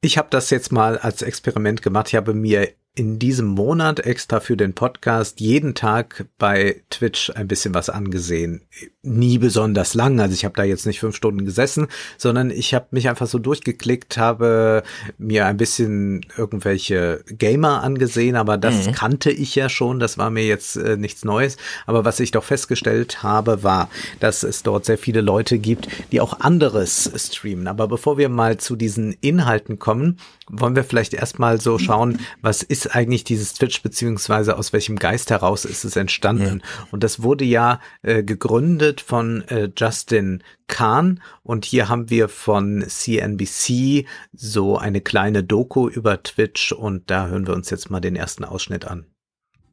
Ich 0.00 0.18
habe 0.18 0.28
das 0.30 0.50
jetzt 0.50 0.72
mal 0.72 0.98
als 0.98 1.22
Experiment 1.22 1.82
gemacht. 1.82 2.08
Ich 2.08 2.14
habe 2.14 2.34
mir 2.34 2.68
in 2.94 3.18
diesem 3.18 3.46
Monat 3.46 4.00
extra 4.00 4.40
für 4.40 4.54
den 4.54 4.74
Podcast 4.74 5.40
jeden 5.40 5.74
Tag 5.74 6.26
bei 6.36 6.82
Twitch 6.90 7.30
ein 7.30 7.48
bisschen 7.48 7.72
was 7.72 7.88
angesehen. 7.88 8.66
Nie 9.00 9.38
besonders 9.38 9.94
lang, 9.94 10.20
also 10.20 10.34
ich 10.34 10.44
habe 10.44 10.54
da 10.56 10.62
jetzt 10.62 10.84
nicht 10.84 11.00
fünf 11.00 11.16
Stunden 11.16 11.46
gesessen, 11.46 11.86
sondern 12.18 12.50
ich 12.50 12.74
habe 12.74 12.88
mich 12.90 13.08
einfach 13.08 13.26
so 13.26 13.38
durchgeklickt, 13.38 14.18
habe 14.18 14.82
mir 15.16 15.46
ein 15.46 15.56
bisschen 15.56 16.26
irgendwelche 16.36 17.24
Gamer 17.28 17.82
angesehen, 17.82 18.36
aber 18.36 18.58
das 18.58 18.86
mhm. 18.86 18.92
kannte 18.92 19.30
ich 19.30 19.54
ja 19.54 19.70
schon, 19.70 19.98
das 19.98 20.18
war 20.18 20.28
mir 20.28 20.44
jetzt 20.44 20.76
äh, 20.76 20.98
nichts 20.98 21.24
Neues. 21.24 21.56
Aber 21.86 22.04
was 22.04 22.20
ich 22.20 22.30
doch 22.30 22.44
festgestellt 22.44 23.22
habe, 23.22 23.62
war, 23.62 23.88
dass 24.20 24.42
es 24.42 24.62
dort 24.62 24.84
sehr 24.84 24.98
viele 24.98 25.22
Leute 25.22 25.58
gibt, 25.58 25.88
die 26.12 26.20
auch 26.20 26.40
anderes 26.40 27.10
streamen. 27.16 27.68
Aber 27.68 27.88
bevor 27.88 28.18
wir 28.18 28.28
mal 28.28 28.58
zu 28.58 28.76
diesen 28.76 29.16
Inhalten 29.22 29.78
kommen, 29.78 30.18
wollen 30.48 30.76
wir 30.76 30.84
vielleicht 30.84 31.14
erstmal 31.14 31.60
so 31.60 31.78
schauen, 31.78 32.18
was 32.40 32.62
ist 32.62 32.94
eigentlich 32.94 33.24
dieses 33.24 33.54
Twitch, 33.54 33.82
beziehungsweise 33.82 34.56
aus 34.56 34.72
welchem 34.72 34.96
Geist 34.96 35.30
heraus 35.30 35.64
ist 35.64 35.84
es 35.84 35.96
entstanden? 35.96 36.62
Ja. 36.62 36.86
Und 36.90 37.04
das 37.04 37.22
wurde 37.22 37.44
ja 37.44 37.80
äh, 38.02 38.22
gegründet 38.22 39.00
von 39.00 39.42
äh, 39.48 39.70
Justin 39.76 40.42
Kahn 40.66 41.20
und 41.42 41.64
hier 41.64 41.88
haben 41.88 42.10
wir 42.10 42.28
von 42.28 42.84
CNBC 42.86 44.06
so 44.32 44.78
eine 44.78 45.00
kleine 45.00 45.44
Doku 45.44 45.88
über 45.88 46.22
Twitch 46.22 46.72
und 46.72 47.10
da 47.10 47.28
hören 47.28 47.46
wir 47.46 47.54
uns 47.54 47.70
jetzt 47.70 47.90
mal 47.90 48.00
den 48.00 48.16
ersten 48.16 48.44
Ausschnitt 48.44 48.86
an. 48.86 49.06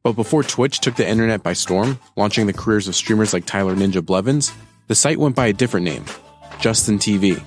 But 0.04 0.16
before 0.16 0.44
Twitch 0.44 0.80
took 0.80 0.96
the 0.96 1.04
internet 1.04 1.44
by 1.44 1.54
storm, 1.54 1.98
launching 2.16 2.48
the 2.48 2.54
careers 2.54 2.88
of 2.88 2.96
streamers 2.96 3.34
like 3.34 3.46
Tyler 3.46 3.76
Ninja 3.76 4.02
Blevins, 4.02 4.54
the 4.88 4.96
site 4.96 5.20
went 5.20 5.36
by 5.36 5.48
a 5.48 5.54
different 5.54 5.86
name, 5.86 6.06
Justin 6.60 7.00
TV. 7.00 7.41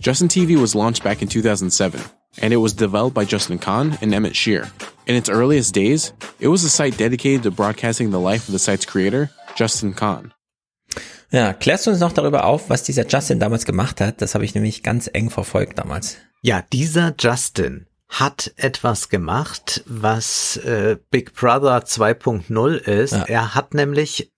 Justin 0.00 0.28
TV 0.28 0.56
was 0.56 0.74
launched 0.74 1.02
back 1.02 1.22
in 1.22 1.28
2007 1.28 2.00
and 2.40 2.52
it 2.52 2.58
was 2.58 2.74
developed 2.74 3.14
by 3.14 3.24
Justin 3.24 3.58
Kahn 3.58 3.98
and 4.00 4.14
Emmett 4.14 4.36
Shear. 4.36 4.70
In 5.06 5.14
its 5.14 5.28
earliest 5.28 5.74
days, 5.74 6.12
it 6.40 6.48
was 6.48 6.64
a 6.64 6.68
site 6.68 6.96
dedicated 6.98 7.42
to 7.44 7.50
broadcasting 7.50 8.10
the 8.10 8.20
life 8.20 8.48
of 8.48 8.52
the 8.52 8.58
site's 8.58 8.84
creator, 8.84 9.30
Justin 9.54 9.94
Kahn. 9.94 10.32
Ja, 11.30 11.52
klärst 11.52 11.86
du 11.86 11.90
uns 11.90 12.00
noch 12.00 12.12
darüber 12.12 12.44
auf, 12.44 12.70
was 12.70 12.82
dieser 12.82 13.06
Justin 13.06 13.40
damals 13.40 13.64
gemacht 13.64 14.00
hat? 14.00 14.22
Das 14.22 14.34
habe 14.34 14.44
ich 14.44 14.54
nämlich 14.54 14.82
ganz 14.82 15.08
eng 15.12 15.30
verfolgt 15.30 15.78
damals. 15.78 16.16
Ja, 16.42 16.62
dieser 16.72 17.14
Justin 17.18 17.86
hat 18.08 18.52
etwas 18.56 19.08
gemacht, 19.08 19.82
was 19.86 20.56
äh, 20.58 20.96
Big 21.10 21.34
Brother 21.34 21.78
2.0 21.78 22.76
ist. 22.76 23.12
Ja. 23.12 23.24
Er 23.24 23.54
hat 23.54 23.74
nämlich 23.74 24.32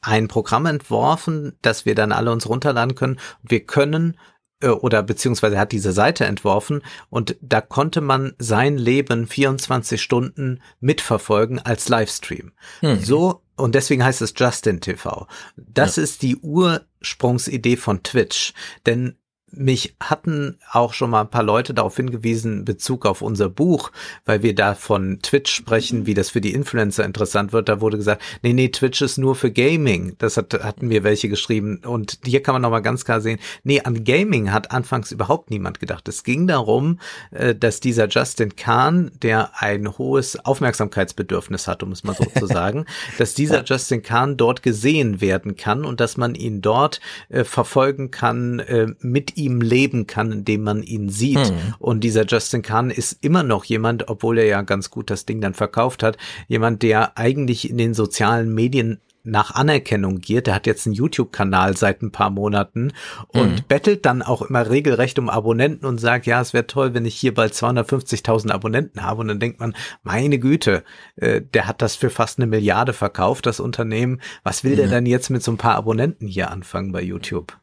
ein 0.00 0.26
Programm 0.26 0.66
entworfen, 0.66 1.56
das 1.62 1.86
wir 1.86 1.94
dann 1.94 2.10
alle 2.10 2.32
uns 2.32 2.48
runterladen 2.48 2.96
können. 2.96 3.20
Wir 3.42 3.64
können 3.64 4.18
oder 4.62 5.02
beziehungsweise 5.02 5.58
hat 5.58 5.72
diese 5.72 5.92
Seite 5.92 6.24
entworfen 6.24 6.82
und 7.10 7.36
da 7.40 7.60
konnte 7.60 8.00
man 8.00 8.34
sein 8.38 8.76
Leben 8.76 9.26
24 9.26 10.00
Stunden 10.00 10.60
mitverfolgen 10.80 11.58
als 11.58 11.88
Livestream. 11.88 12.52
Mhm. 12.80 13.00
So 13.00 13.42
und 13.56 13.74
deswegen 13.74 14.04
heißt 14.04 14.22
es 14.22 14.34
Justin 14.36 14.80
TV. 14.80 15.26
Das 15.56 15.96
ja. 15.96 16.02
ist 16.02 16.22
die 16.22 16.36
Ursprungsidee 16.36 17.76
von 17.76 18.02
Twitch, 18.02 18.54
denn 18.86 19.16
mich 19.52 19.94
hatten 20.00 20.58
auch 20.70 20.94
schon 20.94 21.10
mal 21.10 21.22
ein 21.22 21.30
paar 21.30 21.42
Leute 21.42 21.74
darauf 21.74 21.96
hingewiesen, 21.96 22.58
in 22.58 22.64
Bezug 22.64 23.06
auf 23.06 23.22
unser 23.22 23.48
Buch, 23.48 23.92
weil 24.24 24.42
wir 24.42 24.54
da 24.54 24.74
von 24.74 25.20
Twitch 25.22 25.52
sprechen, 25.52 26.06
wie 26.06 26.14
das 26.14 26.30
für 26.30 26.40
die 26.40 26.54
Influencer 26.54 27.04
interessant 27.04 27.52
wird. 27.52 27.68
Da 27.68 27.80
wurde 27.80 27.98
gesagt, 27.98 28.22
nee, 28.42 28.52
nee, 28.52 28.68
Twitch 28.68 29.02
ist 29.02 29.18
nur 29.18 29.34
für 29.34 29.50
Gaming. 29.50 30.16
Das 30.18 30.36
hat, 30.36 30.54
hatten 30.54 30.88
mir 30.88 31.04
welche 31.04 31.28
geschrieben. 31.28 31.80
Und 31.84 32.20
hier 32.24 32.42
kann 32.42 32.54
man 32.54 32.62
nochmal 32.62 32.82
ganz 32.82 33.04
klar 33.04 33.20
sehen, 33.20 33.38
nee, 33.62 33.80
an 33.80 34.04
Gaming 34.04 34.52
hat 34.52 34.70
anfangs 34.70 35.12
überhaupt 35.12 35.50
niemand 35.50 35.80
gedacht. 35.80 36.08
Es 36.08 36.24
ging 36.24 36.46
darum, 36.46 36.98
äh, 37.30 37.54
dass 37.54 37.80
dieser 37.80 38.08
Justin 38.08 38.56
Kahn, 38.56 39.10
der 39.22 39.50
ein 39.60 39.98
hohes 39.98 40.42
Aufmerksamkeitsbedürfnis 40.44 41.68
hat, 41.68 41.82
um 41.82 41.92
es 41.92 42.04
mal 42.04 42.14
so 42.14 42.24
zu 42.24 42.46
sagen, 42.52 42.86
dass 43.18 43.34
dieser 43.34 43.64
Justin 43.64 44.02
Kahn 44.02 44.36
dort 44.36 44.62
gesehen 44.62 45.20
werden 45.20 45.56
kann 45.56 45.84
und 45.84 46.00
dass 46.00 46.16
man 46.16 46.34
ihn 46.34 46.62
dort 46.62 47.00
äh, 47.28 47.44
verfolgen 47.44 48.10
kann 48.10 48.60
äh, 48.60 48.86
mit 49.00 49.36
ihm 49.36 49.41
leben 49.48 50.06
kann, 50.06 50.32
indem 50.32 50.62
man 50.62 50.82
ihn 50.82 51.08
sieht. 51.08 51.38
Mhm. 51.38 51.74
Und 51.78 52.04
dieser 52.04 52.26
Justin 52.26 52.62
Kahn 52.62 52.90
ist 52.90 53.18
immer 53.24 53.42
noch 53.42 53.64
jemand, 53.64 54.08
obwohl 54.08 54.38
er 54.38 54.46
ja 54.46 54.62
ganz 54.62 54.90
gut 54.90 55.10
das 55.10 55.26
Ding 55.26 55.40
dann 55.40 55.54
verkauft 55.54 56.02
hat, 56.02 56.16
jemand, 56.48 56.82
der 56.82 57.18
eigentlich 57.18 57.68
in 57.68 57.78
den 57.78 57.94
sozialen 57.94 58.54
Medien 58.54 59.00
nach 59.24 59.54
Anerkennung 59.54 60.20
giert. 60.20 60.48
Er 60.48 60.54
hat 60.54 60.66
jetzt 60.66 60.86
einen 60.86 60.94
YouTube-Kanal 60.94 61.76
seit 61.76 62.02
ein 62.02 62.12
paar 62.12 62.30
Monaten 62.30 62.92
und 63.28 63.50
mhm. 63.50 63.64
bettelt 63.68 64.04
dann 64.04 64.22
auch 64.22 64.42
immer 64.42 64.68
regelrecht 64.68 65.18
um 65.18 65.28
Abonnenten 65.28 65.86
und 65.86 65.98
sagt, 65.98 66.26
ja, 66.26 66.40
es 66.40 66.52
wäre 66.52 66.66
toll, 66.66 66.94
wenn 66.94 67.04
ich 67.04 67.14
hier 67.14 67.34
bald 67.34 67.52
250.000 67.52 68.50
Abonnenten 68.50 69.02
habe. 69.02 69.20
Und 69.20 69.28
dann 69.28 69.40
denkt 69.40 69.60
man, 69.60 69.74
meine 70.02 70.38
Güte, 70.38 70.84
äh, 71.16 71.40
der 71.40 71.66
hat 71.66 71.82
das 71.82 71.96
für 71.96 72.10
fast 72.10 72.38
eine 72.38 72.46
Milliarde 72.46 72.92
verkauft, 72.92 73.46
das 73.46 73.60
Unternehmen. 73.60 74.20
Was 74.42 74.64
will 74.64 74.72
mhm. 74.72 74.76
der 74.76 74.88
denn 74.88 75.06
jetzt 75.06 75.30
mit 75.30 75.42
so 75.42 75.52
ein 75.52 75.58
paar 75.58 75.76
Abonnenten 75.76 76.26
hier 76.26 76.50
anfangen 76.50 76.92
bei 76.92 77.02
YouTube? 77.02 77.56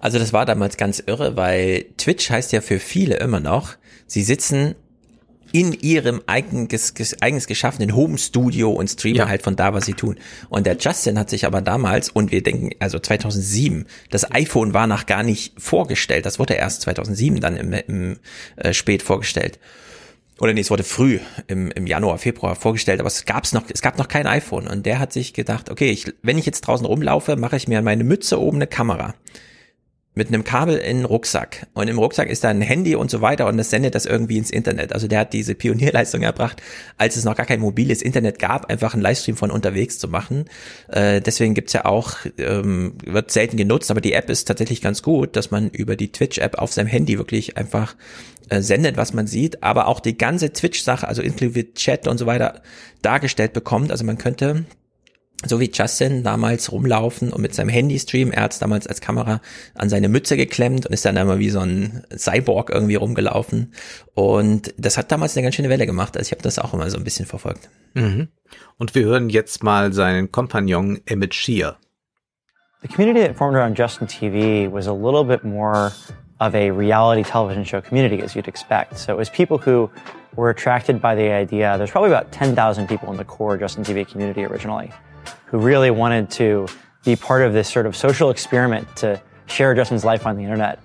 Also 0.00 0.18
das 0.18 0.32
war 0.32 0.46
damals 0.46 0.76
ganz 0.76 1.02
irre, 1.04 1.36
weil 1.36 1.86
Twitch 1.96 2.30
heißt 2.30 2.52
ja 2.52 2.60
für 2.60 2.78
viele 2.78 3.16
immer 3.16 3.40
noch, 3.40 3.76
sie 4.06 4.22
sitzen 4.22 4.74
in 5.52 5.72
ihrem 5.72 6.22
eigenes, 6.26 6.92
eigenes 7.20 7.46
geschaffenen 7.46 7.94
Home-Studio 7.94 8.70
und 8.70 8.88
streamen 8.88 9.16
ja. 9.16 9.28
halt 9.28 9.42
von 9.42 9.56
da, 9.56 9.72
was 9.72 9.86
sie 9.86 9.94
tun. 9.94 10.16
Und 10.48 10.66
der 10.66 10.76
Justin 10.76 11.18
hat 11.18 11.30
sich 11.30 11.46
aber 11.46 11.62
damals, 11.62 12.10
und 12.10 12.32
wir 12.32 12.42
denken, 12.42 12.70
also 12.78 12.98
2007, 12.98 13.86
das 14.10 14.30
iPhone 14.32 14.74
war 14.74 14.86
noch 14.86 15.06
gar 15.06 15.22
nicht 15.22 15.60
vorgestellt. 15.60 16.26
Das 16.26 16.38
wurde 16.38 16.54
erst 16.54 16.82
2007 16.82 17.40
dann 17.40 17.56
im, 17.56 17.72
im 17.72 18.18
äh, 18.56 18.74
spät 18.74 19.02
vorgestellt. 19.02 19.58
Oder 20.38 20.52
nee, 20.52 20.60
es 20.60 20.70
wurde 20.70 20.84
früh 20.84 21.18
im, 21.46 21.70
im 21.70 21.86
Januar, 21.86 22.18
Februar 22.18 22.54
vorgestellt, 22.56 23.00
aber 23.00 23.06
es 23.06 23.24
gab's 23.24 23.52
noch, 23.52 23.64
es 23.72 23.80
gab 23.80 23.96
noch 23.98 24.08
kein 24.08 24.26
iPhone. 24.26 24.66
Und 24.66 24.84
der 24.84 24.98
hat 24.98 25.12
sich 25.12 25.32
gedacht, 25.32 25.70
okay, 25.70 25.90
ich, 25.90 26.12
wenn 26.22 26.36
ich 26.36 26.46
jetzt 26.46 26.62
draußen 26.62 26.86
rumlaufe, 26.86 27.36
mache 27.36 27.56
ich 27.56 27.68
mir 27.68 27.80
meine 27.80 28.04
Mütze 28.04 28.40
oben 28.40 28.58
eine 28.58 28.66
Kamera 28.66 29.14
mit 30.16 30.28
einem 30.28 30.44
Kabel 30.44 30.78
in 30.78 30.96
den 30.96 31.04
Rucksack. 31.04 31.66
Und 31.74 31.88
im 31.88 31.98
Rucksack 31.98 32.30
ist 32.30 32.42
da 32.42 32.48
ein 32.48 32.62
Handy 32.62 32.96
und 32.96 33.10
so 33.10 33.20
weiter 33.20 33.46
und 33.46 33.58
das 33.58 33.68
sendet 33.68 33.94
das 33.94 34.06
irgendwie 34.06 34.38
ins 34.38 34.50
Internet. 34.50 34.94
Also 34.94 35.08
der 35.08 35.20
hat 35.20 35.34
diese 35.34 35.54
Pionierleistung 35.54 36.22
erbracht, 36.22 36.62
als 36.96 37.16
es 37.16 37.24
noch 37.24 37.36
gar 37.36 37.44
kein 37.44 37.60
mobiles 37.60 38.00
Internet 38.00 38.38
gab, 38.38 38.70
einfach 38.70 38.94
einen 38.94 39.02
Livestream 39.02 39.36
von 39.36 39.50
unterwegs 39.50 39.98
zu 39.98 40.08
machen. 40.08 40.46
Äh, 40.88 41.20
deswegen 41.20 41.52
gibt's 41.52 41.74
ja 41.74 41.84
auch, 41.84 42.16
ähm, 42.38 42.94
wird 43.04 43.30
selten 43.30 43.58
genutzt, 43.58 43.90
aber 43.90 44.00
die 44.00 44.14
App 44.14 44.30
ist 44.30 44.46
tatsächlich 44.46 44.80
ganz 44.80 45.02
gut, 45.02 45.36
dass 45.36 45.50
man 45.50 45.68
über 45.68 45.96
die 45.96 46.10
Twitch-App 46.10 46.56
auf 46.56 46.72
seinem 46.72 46.88
Handy 46.88 47.18
wirklich 47.18 47.58
einfach 47.58 47.94
sendet, 48.50 48.96
was 48.96 49.12
man 49.12 49.26
sieht, 49.26 49.62
aber 49.62 49.88
auch 49.88 50.00
die 50.00 50.16
ganze 50.16 50.52
Twitch-Sache, 50.52 51.06
also 51.06 51.22
inklusive 51.22 51.74
Chat 51.74 52.06
und 52.06 52.18
so 52.18 52.26
weiter, 52.26 52.62
dargestellt 53.02 53.52
bekommt. 53.52 53.90
Also 53.90 54.04
man 54.04 54.18
könnte 54.18 54.64
so 55.44 55.60
wie 55.60 55.70
Justin 55.72 56.22
damals 56.22 56.72
rumlaufen 56.72 57.32
und 57.32 57.42
mit 57.42 57.54
seinem 57.54 57.68
Handy 57.68 57.98
streamen. 57.98 58.32
Er 58.32 58.44
hat 58.44 58.52
es 58.52 58.58
damals 58.58 58.86
als 58.86 59.00
Kamera 59.00 59.40
an 59.74 59.88
seine 59.88 60.08
Mütze 60.08 60.36
geklemmt 60.36 60.86
und 60.86 60.92
ist 60.92 61.04
dann 61.04 61.16
immer 61.16 61.38
wie 61.38 61.50
so 61.50 61.60
ein 61.60 62.04
Cyborg 62.16 62.70
irgendwie 62.70 62.94
rumgelaufen. 62.94 63.74
Und 64.14 64.72
das 64.78 64.96
hat 64.96 65.12
damals 65.12 65.36
eine 65.36 65.44
ganz 65.44 65.54
schöne 65.54 65.68
Welle 65.68 65.86
gemacht. 65.86 66.16
Also 66.16 66.28
ich 66.28 66.32
habe 66.32 66.42
das 66.42 66.58
auch 66.58 66.72
immer 66.72 66.88
so 66.88 66.96
ein 66.96 67.04
bisschen 67.04 67.26
verfolgt. 67.26 67.68
Mhm. 67.94 68.28
Und 68.78 68.94
wir 68.94 69.04
hören 69.04 69.28
jetzt 69.28 69.62
mal 69.62 69.92
seinen 69.92 70.32
Kompagnon 70.32 71.00
Emmett 71.06 71.34
Shear. 71.34 71.76
The 72.82 72.88
community 72.88 73.26
that 73.26 73.36
formed 73.36 73.56
around 73.58 73.76
Justin 73.78 74.06
TV 74.06 74.72
was 74.72 74.86
a 74.86 74.92
little 74.92 75.24
bit 75.24 75.44
more 75.44 75.92
of 76.40 76.54
a 76.54 76.70
reality 76.70 77.22
television 77.22 77.64
show 77.64 77.80
community, 77.80 78.20
as 78.22 78.34
you'd 78.36 78.48
expect. 78.48 78.98
So 78.98 79.12
it 79.12 79.16
was 79.16 79.30
people 79.30 79.58
who 79.58 79.90
were 80.34 80.50
attracted 80.50 81.00
by 81.00 81.14
the 81.14 81.30
idea. 81.30 81.76
There's 81.78 81.90
probably 81.90 82.10
about 82.10 82.30
10,000 82.32 82.88
people 82.88 83.10
in 83.10 83.16
the 83.16 83.24
core 83.24 83.56
Justin 83.56 83.84
TV 83.84 84.06
community 84.06 84.44
originally. 84.44 84.92
who 85.46 85.58
really 85.58 85.90
wanted 85.90 86.30
to 86.30 86.66
be 87.04 87.16
part 87.16 87.42
of 87.42 87.52
this 87.52 87.68
sort 87.68 87.86
of 87.86 87.96
social 87.96 88.30
experiment 88.30 88.86
to 88.96 89.20
share 89.46 89.74
Justin's 89.74 90.04
life 90.04 90.26
on 90.26 90.36
the 90.36 90.42
internet. 90.42 90.78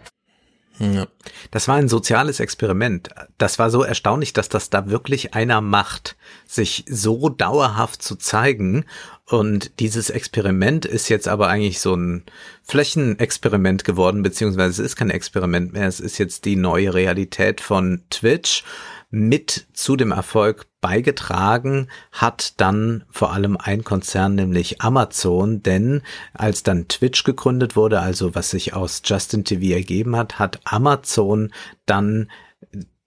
Das 1.51 1.67
war 1.67 1.75
ein 1.75 1.89
soziales 1.89 2.39
Experiment. 2.39 3.09
Das 3.38 3.59
war 3.59 3.69
so 3.69 3.83
erstaunlich, 3.83 4.33
dass 4.33 4.49
das 4.49 4.71
da 4.71 4.89
wirklich 4.89 5.35
einer 5.35 5.61
macht, 5.61 6.15
sich 6.47 6.85
so 6.88 7.30
dauerhaft 7.30 8.01
zu 8.01 8.15
zeigen. 8.15 8.85
Und 9.32 9.80
dieses 9.80 10.10
Experiment 10.10 10.85
ist 10.85 11.08
jetzt 11.08 11.30
aber 11.30 11.48
eigentlich 11.48 11.80
so 11.80 11.95
ein 11.95 12.24
Flächenexperiment 12.64 13.85
geworden, 13.85 14.24
beziehungsweise 14.24 14.72
es 14.72 14.92
ist 14.92 14.98
kein 14.98 15.10
Experiment 15.10 15.72
mehr. 15.72 15.88
Es 15.88 16.01
ist 16.01 16.18
jetzt 16.18 16.43
die 16.43 16.58
neue 16.58 16.93
Realität 16.93 17.61
von 17.61 18.03
Twitch 18.10 18.66
mit 19.10 19.68
zu 19.72 19.95
dem 19.95 20.11
Erfolg 20.11 20.68
beigetragen 20.82 21.88
hat 22.11 22.60
dann 22.60 23.06
vor 23.10 23.32
allem 23.32 23.56
ein 23.56 23.85
Konzern, 23.85 24.35
nämlich 24.35 24.82
Amazon, 24.82 25.64
denn 25.64 26.01
als 26.34 26.64
dann 26.64 26.90
Twitch 26.90 27.24
gegründet 27.24 27.77
wurde, 27.77 28.01
also 28.01 28.35
was 28.35 28.50
sich 28.50 28.74
aus 28.74 29.01
Justin 29.06 29.45
TV 29.45 29.76
ergeben 29.76 30.18
hat, 30.18 30.40
hat 30.40 30.60
Amazon 30.66 31.53
dann 31.85 32.30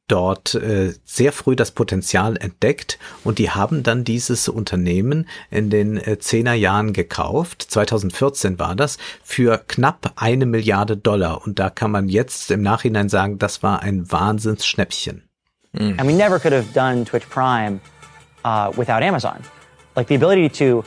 dort 0.08 0.55
äh, 0.55 0.92
sehr 1.05 1.33
früh 1.33 1.57
das 1.57 1.70
Potenzial 1.70 2.36
entdeckt 2.36 2.99
und 3.23 3.39
die 3.39 3.50
haben 3.50 3.83
dann 3.83 4.05
dieses 4.05 4.49
Unternehmen 4.49 5.26
in 5.50 5.70
den 5.70 5.97
äh, 5.97 6.18
zehner 6.18 6.55
Jahren 6.55 6.92
gekauft. 6.92 7.62
2014 7.62 8.58
war 8.58 8.76
das 8.76 8.99
für 9.23 9.62
knapp 9.66 10.12
eine 10.16 10.47
Milliarde 10.47 10.97
Dollar 10.97 11.47
und 11.47 11.58
da 11.58 11.70
kann 11.70 11.91
man 11.91 12.08
jetzt 12.08 12.50
im 12.50 12.62
Nachhinein 12.62 13.08
sagen, 13.08 13.39
das 13.39 13.62
war 13.62 13.83
ein 13.83 14.10
Wahnsinnsschnäppchen. 14.10 15.28
Mm. 15.73 15.99
And 15.99 16.07
we 16.07 16.12
never 16.12 16.39
could 16.39 16.52
have 16.52 16.73
done 16.74 17.05
Twitch 17.05 17.28
Prime 17.31 17.81
uh, 18.44 18.70
without 18.76 19.02
Amazon. 19.02 19.39
Like 19.97 20.08
the 20.08 20.16
ability 20.16 20.50
to 20.58 20.84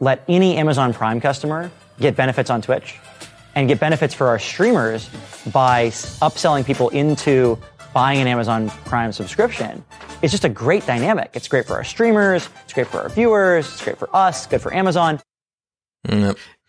let 0.00 0.20
any 0.28 0.56
Amazon 0.56 0.94
Prime 0.94 1.20
customer 1.20 1.70
get 1.98 2.14
benefits 2.16 2.50
on 2.50 2.62
Twitch 2.62 2.98
and 3.54 3.68
get 3.68 3.80
benefits 3.80 4.14
for 4.14 4.28
our 4.28 4.38
streamers 4.38 5.10
by 5.52 5.88
upselling 6.22 6.64
people 6.64 6.88
into 6.90 7.58
buying 7.92 8.20
an 8.20 8.26
Amazon 8.26 8.70
Prime 8.84 9.12
subscription 9.12 9.84
is 10.22 10.32
just 10.32 10.44
a 10.44 10.48
great 10.48 10.86
dynamic. 10.86 11.30
It's 11.34 11.48
great 11.48 11.66
for 11.66 11.76
our 11.76 11.84
streamers, 11.84 12.48
it's 12.64 12.72
great 12.72 12.86
for 12.86 13.02
our 13.02 13.08
viewers, 13.08 13.66
it's 13.72 13.82
great 13.82 13.98
for 13.98 14.08
us, 14.14 14.46
good 14.46 14.60
for 14.60 14.72
Amazon. 14.72 15.20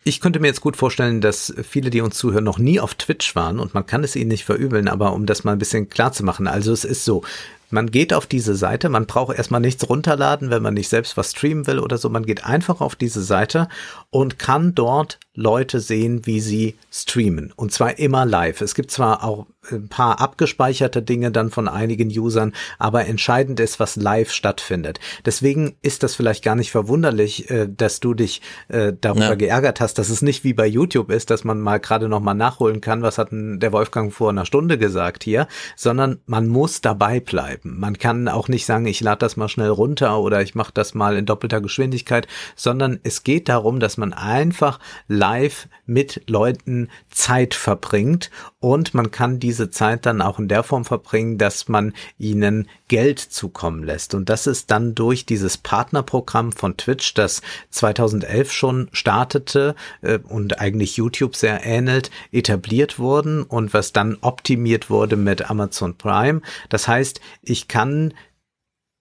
Ich 0.04 0.20
könnte 0.20 0.40
mir 0.40 0.48
jetzt 0.48 0.60
gut 0.60 0.76
vorstellen, 0.76 1.20
dass 1.20 1.54
viele, 1.62 1.90
die 1.90 2.00
uns 2.00 2.16
zuhören, 2.16 2.44
noch 2.44 2.58
nie 2.58 2.80
auf 2.80 2.94
Twitch 2.94 3.36
waren 3.36 3.60
und 3.60 3.72
man 3.72 3.86
kann 3.86 4.02
es 4.02 4.16
ihnen 4.16 4.28
nicht 4.28 4.44
verübeln, 4.44 4.88
aber 4.88 5.12
um 5.12 5.26
das 5.26 5.44
mal 5.44 5.52
ein 5.52 5.58
bisschen 5.58 5.88
klar 5.88 6.12
zu 6.12 6.24
machen. 6.24 6.48
Also 6.48 6.72
es 6.72 6.84
ist 6.84 7.04
so, 7.04 7.22
man 7.70 7.90
geht 7.90 8.12
auf 8.12 8.26
diese 8.26 8.54
Seite, 8.56 8.88
man 8.88 9.06
braucht 9.06 9.36
erstmal 9.36 9.60
nichts 9.60 9.88
runterladen, 9.88 10.50
wenn 10.50 10.62
man 10.62 10.74
nicht 10.74 10.88
selbst 10.88 11.16
was 11.16 11.30
streamen 11.30 11.66
will 11.66 11.78
oder 11.78 11.98
so. 11.98 12.08
Man 12.08 12.26
geht 12.26 12.44
einfach 12.44 12.80
auf 12.80 12.96
diese 12.96 13.22
Seite 13.22 13.68
und 14.10 14.38
kann 14.38 14.74
dort 14.74 15.20
Leute 15.34 15.80
sehen, 15.80 16.26
wie 16.26 16.40
sie 16.40 16.76
streamen. 16.90 17.52
Und 17.54 17.72
zwar 17.72 17.98
immer 17.98 18.26
live. 18.26 18.60
Es 18.60 18.74
gibt 18.74 18.90
zwar 18.90 19.24
auch 19.24 19.46
ein 19.70 19.88
paar 19.88 20.20
abgespeicherte 20.20 21.02
Dinge 21.02 21.30
dann 21.30 21.50
von 21.50 21.68
einigen 21.68 22.08
Usern, 22.08 22.52
aber 22.78 23.06
entscheidend 23.06 23.60
ist, 23.60 23.78
was 23.78 23.94
live 23.96 24.32
stattfindet. 24.32 24.98
Deswegen 25.24 25.76
ist 25.82 26.02
das 26.02 26.16
vielleicht 26.16 26.42
gar 26.42 26.56
nicht 26.56 26.72
verwunderlich, 26.72 27.48
äh, 27.50 27.68
dass 27.68 28.00
du 28.00 28.14
dich 28.14 28.42
äh, 28.68 28.92
darüber 29.00 29.30
ja. 29.30 29.34
geärgert 29.36 29.80
hast, 29.80 29.98
dass 29.98 30.08
es 30.08 30.22
nicht 30.22 30.42
wie 30.42 30.52
bei 30.52 30.66
YouTube 30.66 31.10
ist, 31.10 31.30
dass 31.30 31.44
man 31.44 31.60
mal 31.60 31.78
gerade 31.78 32.08
noch 32.08 32.20
mal 32.20 32.34
nachholen 32.34 32.80
kann, 32.80 33.02
was 33.02 33.18
hat 33.18 33.28
der 33.32 33.72
Wolfgang 33.72 34.12
vor 34.12 34.30
einer 34.30 34.46
Stunde 34.46 34.78
gesagt 34.78 35.22
hier, 35.22 35.46
sondern 35.76 36.18
man 36.26 36.48
muss 36.48 36.80
dabei 36.80 37.20
bleiben. 37.20 37.78
Man 37.78 37.98
kann 37.98 38.28
auch 38.28 38.48
nicht 38.48 38.66
sagen, 38.66 38.86
ich 38.86 39.00
lade 39.00 39.18
das 39.18 39.36
mal 39.36 39.48
schnell 39.48 39.70
runter 39.70 40.18
oder 40.20 40.42
ich 40.42 40.54
mache 40.54 40.72
das 40.74 40.94
mal 40.94 41.16
in 41.16 41.26
doppelter 41.26 41.60
Geschwindigkeit, 41.60 42.26
sondern 42.56 42.98
es 43.04 43.22
geht 43.22 43.48
darum, 43.48 43.78
dass 43.78 43.96
man 43.96 44.12
einfach 44.12 44.80
live 45.06 45.68
mit 45.86 46.22
Leuten 46.28 46.88
Zeit 47.10 47.54
verbringt 47.54 48.30
und 48.58 48.94
man 48.94 49.10
kann 49.10 49.38
diese 49.52 49.68
Zeit 49.68 50.06
dann 50.06 50.22
auch 50.22 50.38
in 50.38 50.48
der 50.48 50.62
Form 50.62 50.86
verbringen, 50.86 51.36
dass 51.36 51.68
man 51.68 51.92
ihnen 52.16 52.70
Geld 52.88 53.18
zukommen 53.18 53.84
lässt. 53.84 54.14
Und 54.14 54.30
das 54.30 54.46
ist 54.46 54.70
dann 54.70 54.94
durch 54.94 55.26
dieses 55.26 55.58
Partnerprogramm 55.58 56.52
von 56.52 56.78
Twitch, 56.78 57.12
das 57.12 57.42
2011 57.68 58.50
schon 58.50 58.88
startete 58.92 59.74
äh, 60.00 60.18
und 60.20 60.58
eigentlich 60.58 60.96
YouTube 60.96 61.36
sehr 61.36 61.66
ähnelt, 61.66 62.10
etabliert 62.30 62.98
worden 62.98 63.42
und 63.42 63.74
was 63.74 63.92
dann 63.92 64.16
optimiert 64.22 64.88
wurde 64.88 65.16
mit 65.16 65.50
Amazon 65.50 65.98
Prime. 65.98 66.40
Das 66.70 66.88
heißt, 66.88 67.20
ich 67.42 67.68
kann 67.68 68.14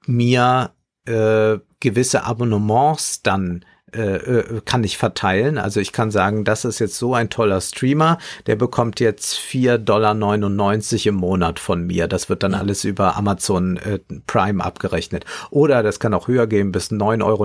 mir 0.05 0.71
äh, 1.05 1.59
gewisse 1.79 2.25
Abonnements 2.25 3.21
dann 3.21 3.63
äh, 3.93 4.15
äh, 4.15 4.61
kann 4.63 4.85
ich 4.85 4.97
verteilen. 4.97 5.57
Also 5.57 5.81
ich 5.81 5.91
kann 5.91 6.11
sagen, 6.11 6.45
das 6.45 6.63
ist 6.63 6.79
jetzt 6.79 6.97
so 6.97 7.13
ein 7.13 7.29
toller 7.29 7.59
Streamer, 7.59 8.19
der 8.47 8.55
bekommt 8.55 9.01
jetzt 9.01 9.35
4,99 9.35 9.77
Dollar 9.79 10.15
im 11.05 11.15
Monat 11.15 11.59
von 11.59 11.85
mir. 11.85 12.07
Das 12.07 12.29
wird 12.29 12.43
dann 12.43 12.53
alles 12.53 12.85
über 12.85 13.17
Amazon 13.17 13.75
äh, 13.77 13.99
Prime 14.27 14.63
abgerechnet. 14.63 15.25
Oder 15.49 15.83
das 15.83 15.99
kann 15.99 16.13
auch 16.13 16.29
höher 16.29 16.47
gehen 16.47 16.71
bis 16.71 16.91
9,99 16.91 17.21
Euro 17.23 17.43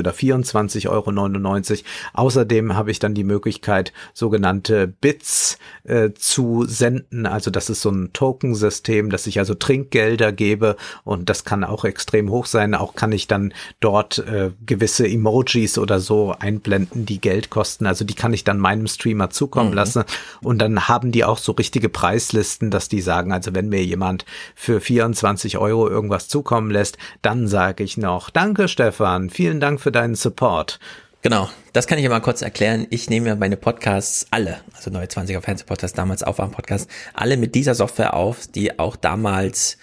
oder 0.00 0.10
24,99 0.12 0.88
Euro. 0.88 1.80
Außerdem 2.12 2.76
habe 2.76 2.90
ich 2.90 2.98
dann 2.98 3.14
die 3.14 3.24
Möglichkeit, 3.24 3.94
sogenannte 4.12 4.86
Bits 4.86 5.58
äh, 5.84 6.10
zu 6.12 6.64
senden. 6.66 7.24
Also 7.24 7.50
das 7.50 7.70
ist 7.70 7.80
so 7.80 7.90
ein 7.90 8.12
Token-System, 8.12 9.08
dass 9.08 9.26
ich 9.26 9.38
also 9.38 9.54
Trinkgelder 9.54 10.32
gebe 10.32 10.76
und 11.04 11.30
das 11.30 11.44
kann 11.44 11.64
auch 11.64 11.84
extrem 11.84 12.30
hoch 12.30 12.44
sein. 12.44 12.74
Auch 12.74 12.94
kann 12.94 13.12
ich 13.12 13.28
dann 13.28 13.54
dort 13.80 14.18
äh, 14.18 14.50
gewisse 14.66 15.08
Emojis 15.08 15.69
Emojis 15.70 15.78
oder 15.78 16.00
so 16.00 16.34
einblenden, 16.38 17.06
die 17.06 17.20
Geld 17.20 17.50
kosten. 17.50 17.86
Also 17.86 18.04
die 18.04 18.14
kann 18.14 18.32
ich 18.32 18.44
dann 18.44 18.58
meinem 18.58 18.86
Streamer 18.86 19.30
zukommen 19.30 19.70
mhm. 19.70 19.76
lassen. 19.76 20.04
Und 20.42 20.58
dann 20.58 20.88
haben 20.88 21.12
die 21.12 21.24
auch 21.24 21.38
so 21.38 21.52
richtige 21.52 21.88
Preislisten, 21.88 22.70
dass 22.70 22.88
die 22.88 23.00
sagen, 23.00 23.32
also 23.32 23.54
wenn 23.54 23.68
mir 23.68 23.84
jemand 23.84 24.24
für 24.54 24.80
24 24.80 25.58
Euro 25.58 25.88
irgendwas 25.88 26.28
zukommen 26.28 26.70
lässt, 26.70 26.98
dann 27.22 27.48
sage 27.48 27.84
ich 27.84 27.96
noch, 27.96 28.30
danke 28.30 28.68
Stefan, 28.68 29.30
vielen 29.30 29.60
Dank 29.60 29.80
für 29.80 29.92
deinen 29.92 30.14
Support. 30.14 30.78
Genau, 31.22 31.50
das 31.74 31.86
kann 31.86 31.98
ich 31.98 32.04
ja 32.04 32.10
mal 32.10 32.20
kurz 32.20 32.40
erklären. 32.40 32.86
Ich 32.88 33.10
nehme 33.10 33.28
ja 33.28 33.36
meine 33.36 33.58
Podcasts 33.58 34.26
alle, 34.30 34.60
also 34.74 34.90
neue 34.90 35.04
20er 35.04 35.42
Fernsehpodcasts, 35.42 35.94
damals 35.94 36.22
Aufwärmpodcast, 36.22 36.88
alle 37.12 37.36
mit 37.36 37.54
dieser 37.54 37.74
Software 37.74 38.14
auf, 38.14 38.46
die 38.46 38.78
auch 38.78 38.96
damals 38.96 39.76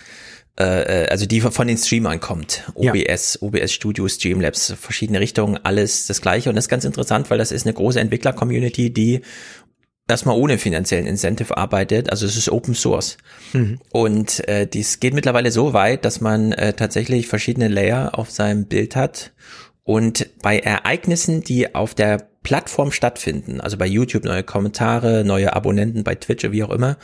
äh, 0.59 1.03
äh, 1.03 1.07
also 1.09 1.25
die 1.25 1.41
von 1.41 1.67
den 1.67 1.77
Streamern 1.77 2.19
kommt. 2.19 2.63
OBS, 2.73 3.39
ja. 3.39 3.47
OBS 3.47 3.71
Studio, 3.71 4.07
Streamlabs, 4.07 4.73
verschiedene 4.79 5.19
Richtungen, 5.19 5.59
alles 5.63 6.07
das 6.07 6.21
gleiche. 6.21 6.49
Und 6.49 6.55
das 6.55 6.65
ist 6.65 6.69
ganz 6.69 6.83
interessant, 6.83 7.29
weil 7.29 7.37
das 7.37 7.51
ist 7.51 7.65
eine 7.65 7.73
große 7.73 7.99
Entwickler-Community, 7.99 8.91
die 8.91 9.21
erstmal 10.07 10.37
ohne 10.37 10.57
finanziellen 10.57 11.05
Incentive 11.05 11.57
arbeitet. 11.57 12.09
Also 12.09 12.25
es 12.25 12.37
ist 12.37 12.49
Open 12.49 12.73
Source. 12.73 13.17
Mhm. 13.53 13.79
Und 13.91 14.47
äh, 14.47 14.65
dies 14.65 14.99
geht 14.99 15.13
mittlerweile 15.13 15.51
so 15.51 15.73
weit, 15.73 16.05
dass 16.05 16.21
man 16.21 16.53
äh, 16.53 16.73
tatsächlich 16.73 17.27
verschiedene 17.27 17.67
Layer 17.67 18.17
auf 18.17 18.31
seinem 18.31 18.65
Bild 18.65 18.95
hat. 18.95 19.33
Und 19.83 20.27
bei 20.41 20.59
Ereignissen, 20.59 21.41
die 21.41 21.75
auf 21.75 21.93
der 21.93 22.29
Plattform 22.43 22.91
stattfinden, 22.91 23.61
also 23.61 23.77
bei 23.77 23.85
YouTube 23.85 24.23
neue 24.23 24.43
Kommentare, 24.43 25.23
neue 25.23 25.53
Abonnenten, 25.53 26.03
bei 26.03 26.15
Twitch, 26.15 26.49
wie 26.51 26.63
auch 26.63 26.71
immer, 26.71 26.97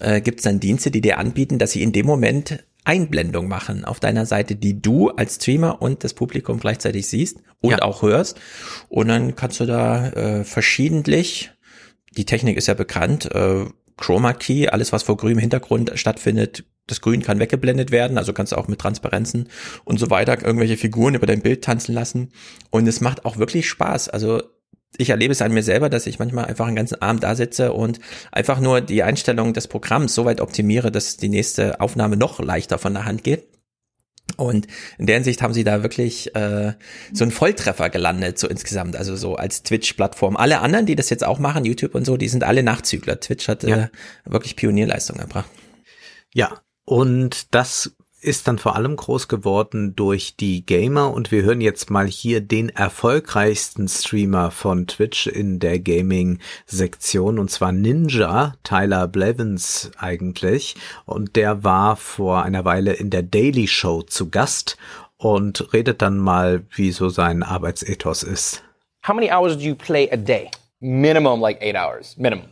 äh, 0.00 0.20
gibt 0.20 0.40
es 0.40 0.44
dann 0.44 0.60
Dienste, 0.60 0.90
die 0.90 1.00
dir 1.00 1.18
anbieten, 1.18 1.58
dass 1.58 1.72
sie 1.72 1.82
in 1.82 1.92
dem 1.92 2.06
Moment 2.06 2.64
Einblendung 2.88 3.46
machen 3.46 3.84
auf 3.84 4.00
deiner 4.00 4.26
Seite, 4.26 4.56
die 4.56 4.80
du 4.80 5.10
als 5.10 5.36
Streamer 5.36 5.80
und 5.82 6.02
das 6.02 6.14
Publikum 6.14 6.58
gleichzeitig 6.58 7.06
siehst 7.06 7.38
und 7.60 7.70
ja. 7.70 7.82
auch 7.82 8.02
hörst. 8.02 8.40
Und 8.88 9.08
dann 9.08 9.36
kannst 9.36 9.60
du 9.60 9.66
da 9.66 10.08
äh, 10.08 10.44
verschiedentlich 10.44 11.52
die 12.16 12.24
Technik 12.24 12.56
ist 12.56 12.66
ja 12.66 12.74
bekannt, 12.74 13.32
äh, 13.34 13.64
Chroma 13.96 14.32
Key, 14.32 14.68
alles 14.68 14.92
was 14.92 15.02
vor 15.02 15.16
grünem 15.16 15.38
Hintergrund 15.38 15.92
stattfindet, 15.94 16.64
das 16.86 17.00
Grün 17.00 17.22
kann 17.22 17.38
weggeblendet 17.38 17.90
werden, 17.90 18.16
also 18.16 18.32
kannst 18.32 18.52
du 18.52 18.56
auch 18.56 18.68
mit 18.68 18.80
Transparenzen 18.80 19.48
und 19.84 19.98
so 19.98 20.10
weiter 20.10 20.42
irgendwelche 20.44 20.76
Figuren 20.76 21.14
über 21.14 21.26
dein 21.26 21.42
Bild 21.42 21.62
tanzen 21.62 21.92
lassen. 21.92 22.30
Und 22.70 22.86
es 22.86 23.00
macht 23.00 23.24
auch 23.24 23.36
wirklich 23.36 23.68
Spaß. 23.68 24.08
Also 24.08 24.42
ich 24.96 25.10
erlebe 25.10 25.32
es 25.32 25.42
an 25.42 25.52
mir 25.52 25.62
selber, 25.62 25.90
dass 25.90 26.06
ich 26.06 26.18
manchmal 26.18 26.46
einfach 26.46 26.66
einen 26.66 26.76
ganzen 26.76 27.02
Abend 27.02 27.22
da 27.22 27.34
sitze 27.34 27.72
und 27.72 28.00
einfach 28.32 28.58
nur 28.58 28.80
die 28.80 29.02
Einstellung 29.02 29.52
des 29.52 29.68
Programms 29.68 30.14
so 30.14 30.24
weit 30.24 30.40
optimiere, 30.40 30.90
dass 30.90 31.16
die 31.16 31.28
nächste 31.28 31.80
Aufnahme 31.80 32.16
noch 32.16 32.40
leichter 32.40 32.78
von 32.78 32.94
der 32.94 33.04
Hand 33.04 33.22
geht. 33.22 33.46
Und 34.36 34.66
in 34.98 35.06
der 35.06 35.16
Hinsicht 35.16 35.42
haben 35.42 35.54
sie 35.54 35.64
da 35.64 35.82
wirklich 35.82 36.34
äh, 36.34 36.74
so 37.12 37.24
einen 37.24 37.30
Volltreffer 37.30 37.90
gelandet, 37.90 38.38
so 38.38 38.46
insgesamt, 38.46 38.94
also 38.94 39.16
so 39.16 39.36
als 39.36 39.62
Twitch-Plattform. 39.62 40.36
Alle 40.36 40.60
anderen, 40.60 40.86
die 40.86 40.96
das 40.96 41.10
jetzt 41.10 41.24
auch 41.24 41.38
machen, 41.38 41.64
YouTube 41.64 41.94
und 41.94 42.04
so, 42.04 42.16
die 42.16 42.28
sind 42.28 42.44
alle 42.44 42.62
Nachzügler. 42.62 43.20
Twitch 43.20 43.48
hat 43.48 43.62
ja. 43.62 43.84
äh, 43.84 43.88
wirklich 44.26 44.54
Pionierleistung 44.54 45.18
erbracht. 45.18 45.50
Ja, 46.34 46.60
und 46.84 47.54
das 47.54 47.96
ist 48.20 48.48
dann 48.48 48.58
vor 48.58 48.74
allem 48.76 48.96
groß 48.96 49.28
geworden 49.28 49.94
durch 49.94 50.36
die 50.36 50.66
Gamer 50.66 51.12
und 51.12 51.30
wir 51.30 51.42
hören 51.42 51.60
jetzt 51.60 51.90
mal 51.90 52.06
hier 52.06 52.40
den 52.40 52.68
erfolgreichsten 52.68 53.88
Streamer 53.88 54.50
von 54.50 54.86
Twitch 54.86 55.26
in 55.26 55.60
der 55.60 55.78
Gaming-Sektion 55.78 57.38
und 57.38 57.50
zwar 57.50 57.72
Ninja, 57.72 58.54
Tyler 58.64 59.06
Blevins 59.06 59.90
eigentlich 59.98 60.74
und 61.06 61.36
der 61.36 61.62
war 61.62 61.96
vor 61.96 62.42
einer 62.42 62.64
Weile 62.64 62.94
in 62.94 63.10
der 63.10 63.22
Daily 63.22 63.68
Show 63.68 64.02
zu 64.02 64.30
Gast 64.30 64.76
und 65.16 65.72
redet 65.72 66.02
dann 66.02 66.18
mal, 66.18 66.64
wie 66.74 66.92
so 66.92 67.08
sein 67.08 67.42
Arbeitsethos 67.42 68.22
ist. 68.22 68.62
How 69.06 69.14
many 69.14 69.30
hours 69.30 69.56
do 69.56 69.62
you 69.62 69.74
play 69.74 70.08
a 70.10 70.16
day? 70.16 70.50
Minimum 70.80 71.40
like 71.40 71.60
eight 71.60 71.76
hours, 71.76 72.16
minimum. 72.16 72.46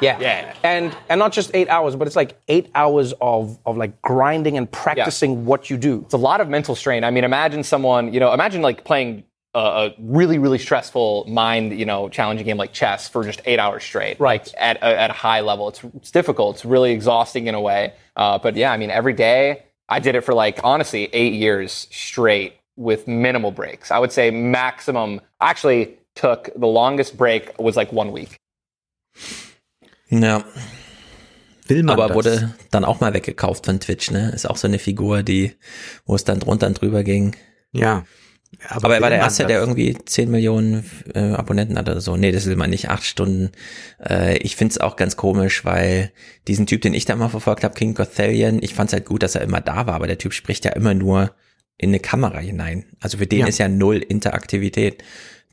Yeah. 0.00 0.18
Yeah. 0.20 0.54
And 0.62 0.96
and 1.08 1.18
not 1.18 1.32
just 1.32 1.50
eight 1.54 1.68
hours, 1.68 1.96
but 1.96 2.06
it's 2.06 2.16
like 2.16 2.40
eight 2.48 2.70
hours 2.74 3.12
of 3.20 3.58
of 3.66 3.76
like 3.76 4.00
grinding 4.02 4.56
and 4.56 4.70
practicing 4.70 5.32
yeah. 5.32 5.38
what 5.38 5.70
you 5.70 5.76
do. 5.76 6.02
It's 6.04 6.14
a 6.14 6.18
lot 6.18 6.40
of 6.40 6.48
mental 6.48 6.74
strain. 6.74 7.04
I 7.04 7.10
mean, 7.10 7.24
imagine 7.24 7.62
someone, 7.62 8.12
you 8.12 8.20
know, 8.20 8.32
imagine 8.32 8.62
like 8.62 8.84
playing 8.84 9.24
a, 9.54 9.58
a 9.58 9.94
really, 9.98 10.38
really 10.38 10.58
stressful 10.58 11.24
mind, 11.28 11.78
you 11.78 11.86
know, 11.86 12.08
challenging 12.08 12.46
game 12.46 12.58
like 12.58 12.72
chess 12.72 13.08
for 13.08 13.24
just 13.24 13.40
eight 13.46 13.58
hours 13.58 13.82
straight. 13.82 14.20
Right. 14.20 14.52
At 14.58 14.76
a, 14.78 15.00
at 15.00 15.10
a 15.10 15.14
high 15.14 15.40
level. 15.40 15.68
It's 15.68 15.82
it's 15.96 16.10
difficult. 16.10 16.56
It's 16.56 16.64
really 16.64 16.92
exhausting 16.92 17.46
in 17.46 17.54
a 17.54 17.60
way. 17.60 17.94
Uh, 18.14 18.38
but 18.38 18.56
yeah, 18.56 18.70
I 18.70 18.76
mean, 18.76 18.90
every 18.90 19.14
day 19.14 19.64
I 19.88 20.00
did 20.00 20.14
it 20.14 20.22
for 20.22 20.34
like 20.34 20.60
honestly 20.62 21.08
eight 21.12 21.32
years 21.32 21.88
straight 21.90 22.54
with 22.76 23.08
minimal 23.08 23.50
breaks. 23.50 23.90
I 23.90 23.98
would 23.98 24.12
say 24.12 24.30
maximum 24.30 25.20
actually 25.40 25.96
took 26.14 26.50
the 26.56 26.66
longest 26.66 27.16
break 27.16 27.58
was 27.58 27.76
like 27.76 27.92
one 27.92 28.12
week. 28.12 28.36
Ja. 30.08 30.44
Will 31.68 31.82
man 31.82 31.94
Aber 31.94 32.08
das? 32.08 32.14
wurde 32.14 32.54
dann 32.70 32.84
auch 32.84 33.00
mal 33.00 33.12
weggekauft 33.12 33.66
von 33.66 33.80
Twitch, 33.80 34.10
ne? 34.10 34.30
Ist 34.30 34.48
auch 34.48 34.56
so 34.56 34.68
eine 34.68 34.78
Figur, 34.78 35.22
die, 35.22 35.52
wo 36.04 36.14
es 36.14 36.24
dann 36.24 36.38
drunter 36.38 36.68
und 36.68 36.80
drüber 36.80 37.02
ging. 37.02 37.34
Ja. 37.72 38.04
Aber, 38.68 38.84
Aber 38.84 38.94
er 38.94 39.02
war 39.02 39.10
der 39.10 39.18
Erste, 39.18 39.42
das? 39.42 39.48
der 39.48 39.60
irgendwie 39.60 39.96
10 40.04 40.30
Millionen 40.30 40.88
äh, 41.14 41.32
Abonnenten 41.32 41.76
hat 41.76 41.88
oder 41.88 42.00
so. 42.00 42.16
Nee, 42.16 42.30
das 42.30 42.46
will 42.46 42.56
man 42.56 42.70
nicht. 42.70 42.88
Acht 42.88 43.04
Stunden. 43.04 43.50
Äh, 44.02 44.38
ich 44.38 44.56
find's 44.56 44.78
auch 44.78 44.96
ganz 44.96 45.16
komisch, 45.16 45.64
weil 45.64 46.12
diesen 46.46 46.66
Typ, 46.66 46.80
den 46.82 46.94
ich 46.94 47.04
da 47.04 47.14
immer 47.14 47.28
verfolgt 47.28 47.64
habe, 47.64 47.74
King 47.74 47.94
Gothalion, 47.94 48.62
ich 48.62 48.74
fand's 48.74 48.92
halt 48.92 49.04
gut, 49.04 49.22
dass 49.22 49.34
er 49.34 49.42
immer 49.42 49.60
da 49.60 49.86
war, 49.86 49.94
aber 49.94 50.06
der 50.06 50.18
Typ 50.18 50.32
spricht 50.32 50.64
ja 50.64 50.72
immer 50.72 50.94
nur 50.94 51.34
in 51.76 51.90
eine 51.90 52.00
Kamera 52.00 52.38
hinein. 52.38 52.86
Also 53.00 53.18
für 53.18 53.26
den 53.26 53.40
ja. 53.40 53.46
ist 53.46 53.58
ja 53.58 53.68
null 53.68 53.96
Interaktivität. 53.96 55.02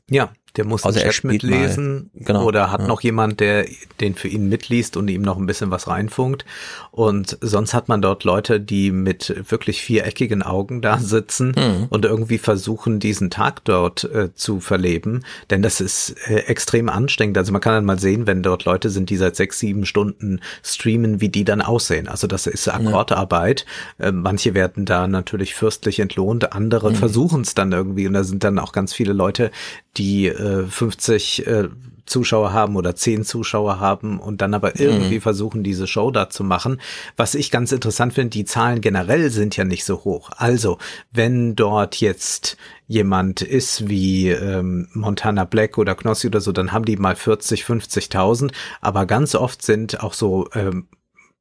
Ja, 0.08 0.32
der 0.56 0.64
muss 0.64 0.84
also 0.84 1.00
den 1.00 1.10
Chat 1.10 1.24
mitlesen 1.24 2.10
genau, 2.14 2.44
oder 2.44 2.70
hat 2.70 2.80
ja. 2.80 2.86
noch 2.86 3.00
jemand, 3.00 3.40
der 3.40 3.66
den 4.00 4.14
für 4.14 4.28
ihn 4.28 4.48
mitliest 4.48 4.96
und 4.96 5.08
ihm 5.08 5.22
noch 5.22 5.36
ein 5.36 5.46
bisschen 5.46 5.70
was 5.70 5.88
reinfunkt. 5.88 6.44
Und 6.92 7.38
sonst 7.40 7.74
hat 7.74 7.88
man 7.88 8.00
dort 8.00 8.22
Leute, 8.22 8.60
die 8.60 8.92
mit 8.92 9.34
wirklich 9.50 9.82
viereckigen 9.82 10.42
Augen 10.42 10.80
da 10.80 10.98
sitzen 10.98 11.54
mhm. 11.56 11.86
und 11.90 12.04
irgendwie 12.04 12.38
versuchen, 12.38 13.00
diesen 13.00 13.30
Tag 13.30 13.64
dort 13.64 14.04
äh, 14.04 14.32
zu 14.34 14.60
verleben. 14.60 15.24
Denn 15.50 15.62
das 15.62 15.80
ist 15.80 16.14
äh, 16.28 16.44
extrem 16.46 16.88
anstrengend. 16.88 17.36
Also 17.36 17.50
man 17.50 17.60
kann 17.60 17.74
dann 17.74 17.84
mal 17.84 17.98
sehen, 17.98 18.28
wenn 18.28 18.44
dort 18.44 18.64
Leute 18.64 18.90
sind, 18.90 19.10
die 19.10 19.16
seit 19.16 19.34
sechs, 19.34 19.58
sieben 19.58 19.86
Stunden 19.86 20.40
streamen, 20.62 21.20
wie 21.20 21.30
die 21.30 21.44
dann 21.44 21.62
aussehen. 21.62 22.06
Also 22.06 22.28
das 22.28 22.46
ist 22.46 22.68
Akkordarbeit. 22.68 23.66
Ja. 23.98 24.06
Äh, 24.06 24.12
manche 24.12 24.54
werden 24.54 24.84
da 24.84 25.08
natürlich 25.08 25.56
fürstlich 25.56 25.98
entlohnt, 25.98 26.52
andere 26.52 26.90
mhm. 26.90 26.94
versuchen 26.94 27.40
es 27.40 27.54
dann 27.54 27.72
irgendwie. 27.72 28.06
Und 28.06 28.14
da 28.14 28.22
sind 28.22 28.44
dann 28.44 28.60
auch 28.60 28.70
ganz 28.70 28.94
viele 28.94 29.12
Leute, 29.12 29.50
die 29.96 30.26
äh, 30.44 30.66
50 30.66 31.46
äh, 31.46 31.68
Zuschauer 32.06 32.52
haben 32.52 32.76
oder 32.76 32.94
10 32.94 33.24
Zuschauer 33.24 33.80
haben 33.80 34.20
und 34.20 34.42
dann 34.42 34.54
aber 34.54 34.78
irgendwie 34.78 35.16
mhm. 35.16 35.22
versuchen, 35.22 35.62
diese 35.62 35.86
Show 35.86 36.10
da 36.10 36.28
zu 36.28 36.44
machen. 36.44 36.80
Was 37.16 37.34
ich 37.34 37.50
ganz 37.50 37.72
interessant 37.72 38.12
finde, 38.12 38.30
die 38.30 38.44
Zahlen 38.44 38.80
generell 38.80 39.30
sind 39.30 39.56
ja 39.56 39.64
nicht 39.64 39.84
so 39.84 40.04
hoch. 40.04 40.30
Also, 40.36 40.78
wenn 41.12 41.56
dort 41.56 41.96
jetzt 41.96 42.56
jemand 42.86 43.40
ist 43.40 43.88
wie 43.88 44.28
ähm, 44.28 44.88
Montana 44.92 45.44
Black 45.44 45.78
oder 45.78 45.94
Knossi 45.94 46.26
oder 46.26 46.40
so, 46.40 46.52
dann 46.52 46.72
haben 46.72 46.84
die 46.84 46.96
mal 46.96 47.16
40, 47.16 47.64
50.000. 47.64 48.52
Aber 48.82 49.06
ganz 49.06 49.34
oft 49.34 49.62
sind 49.62 50.02
auch 50.02 50.12
so 50.12 50.48
ähm, 50.54 50.88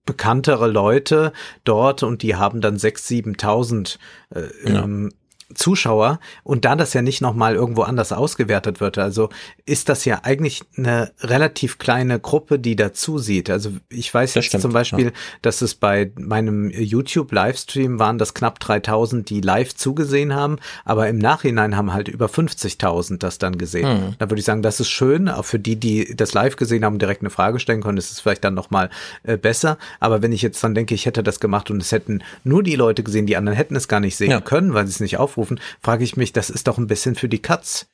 bekanntere 0.06 0.68
Leute 0.68 1.34
dort 1.64 2.04
und 2.04 2.24
die 2.24 2.36
haben 2.36 2.62
dann 2.62 2.78
6.000, 2.78 3.38
7.000 3.38 3.98
äh, 4.36 4.72
ja. 4.72 4.84
ähm, 4.84 5.12
Zuschauer 5.56 6.20
und 6.44 6.66
da 6.66 6.76
das 6.76 6.94
ja 6.94 7.02
nicht 7.02 7.22
nochmal 7.22 7.56
irgendwo 7.56 7.84
anders 7.84 8.12
ausgewertet 8.12 8.80
wird, 8.80 8.98
also 8.98 9.30
ist 9.66 9.90
das 9.90 10.06
ja 10.06 10.22
eigentlich 10.24 10.64
eine 10.78 11.12
relativ 11.22 11.78
kleine 11.78 12.20
Gruppe, 12.20 12.60
die 12.60 12.76
dazu 12.76 13.18
sieht. 13.18 13.50
Also 13.50 13.72
ich 13.90 14.14
weiß 14.14 14.36
jetzt 14.36 14.60
zum 14.60 14.74
Beispiel, 14.74 15.06
ja. 15.06 15.12
dass 15.42 15.62
es 15.62 15.76
bei 15.76 16.12
meinem 16.18 16.70
YouTube-Livestream 16.70 18.00
waren 18.00 18.18
das 18.18 18.34
knapp 18.34 18.60
3000, 18.60 19.30
die 19.30 19.42
live 19.42 19.76
zugesehen 19.76 20.34
haben, 20.34 20.58
aber 20.86 21.08
im 21.08 21.18
Nachhinein 21.18 21.76
haben 21.76 21.94
halt 21.94 22.08
über 22.08 22.28
50.000 22.28 23.18
das 23.18 23.38
dann 23.38 23.58
gesehen. 23.58 23.88
Hm. 23.88 24.16
Da 24.20 24.30
würde 24.30 24.40
ich 24.40 24.46
sagen, 24.46 24.62
das 24.62 24.80
ist 24.80 24.90
schön, 24.90 25.30
auch 25.30 25.46
für 25.46 25.60
die, 25.60 25.76
die 25.76 26.16
das 26.16 26.34
live 26.34 26.56
gesehen 26.56 26.86
haben, 26.86 27.00
direkt 27.00 27.22
eine 27.22 27.30
Frage 27.30 27.60
stellen 27.60 27.82
können, 27.82 27.98
ist 27.98 28.12
es 28.12 28.20
vielleicht 28.20 28.44
dann 28.44 28.54
nochmal 28.54 28.90
äh, 29.24 29.38
besser. 29.38 29.78
Aber 30.00 30.22
wenn 30.22 30.32
ich 30.32 30.42
jetzt 30.42 30.64
dann 30.64 30.76
denke, 30.76 30.96
ich 30.96 31.06
hätte 31.06 31.24
das 31.24 31.40
gemacht 31.40 31.72
und 31.72 31.82
es 31.82 31.92
hätten 31.92 32.24
nur 32.44 32.64
die 32.64 32.76
Leute 32.76 33.04
gesehen, 33.04 33.26
die 33.26 33.38
anderen 33.38 33.56
hätten 33.56 33.76
es 33.76 33.88
gar 33.88 34.00
nicht 34.00 34.16
sehen 34.16 34.32
ja. 34.32 34.42
können, 34.42 34.74
weil 34.74 34.86
sie 34.86 34.92
es 34.92 35.00
nicht 35.00 35.18
aufrufen, 35.18 35.43
aufrufen, 35.44 35.60
frage 35.82 36.04
ich 36.04 36.18
mich, 36.18 36.34
das 36.34 36.50
ist 36.50 36.68
doch 36.68 36.78
ein 36.78 36.88
bisschen 36.88 37.16
für 37.16 37.30
die 37.30 37.42
Katz. 37.42 37.88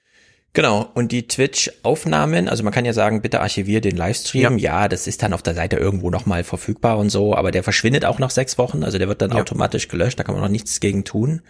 Genau, 0.53 0.89
und 0.95 1.11
die 1.11 1.27
Twitch-Aufnahmen, 1.27 2.49
also 2.49 2.63
man 2.63 2.73
kann 2.73 2.83
ja 2.83 2.91
sagen, 2.91 3.21
bitte 3.21 3.39
archivier 3.39 3.81
den 3.81 3.95
Livestream. 3.95 4.57
Ja. 4.57 4.81
ja, 4.81 4.87
das 4.87 5.05
ist 5.05 5.21
dann 5.21 5.33
auf 5.33 5.43
der 5.43 5.53
Seite 5.53 5.75
irgendwo 5.75 6.09
nochmal 6.09 6.43
verfügbar 6.43 6.97
und 6.97 7.11
so, 7.11 7.35
aber 7.35 7.51
der 7.51 7.61
verschwindet 7.61 8.03
auch 8.03 8.17
nach 8.17 8.31
sechs 8.31 8.57
Wochen, 8.57 8.83
also 8.83 8.97
der 8.97 9.07
wird 9.07 9.21
dann 9.21 9.29
ja. 9.29 9.37
automatisch 9.37 9.89
gelöscht, 9.89 10.17
da 10.17 10.23
kann 10.23 10.33
man 10.33 10.43
noch 10.43 10.49
nichts 10.49 10.79
gegen 10.79 11.03
tun. 11.05 11.43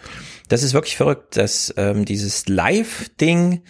Das 0.49 0.63
ist 0.63 0.73
wirklich 0.73 0.97
verrückt, 0.97 1.37
dass 1.37 1.73
ähm, 1.77 2.03
dieses 2.03 2.49
Live-Ding 2.49 3.61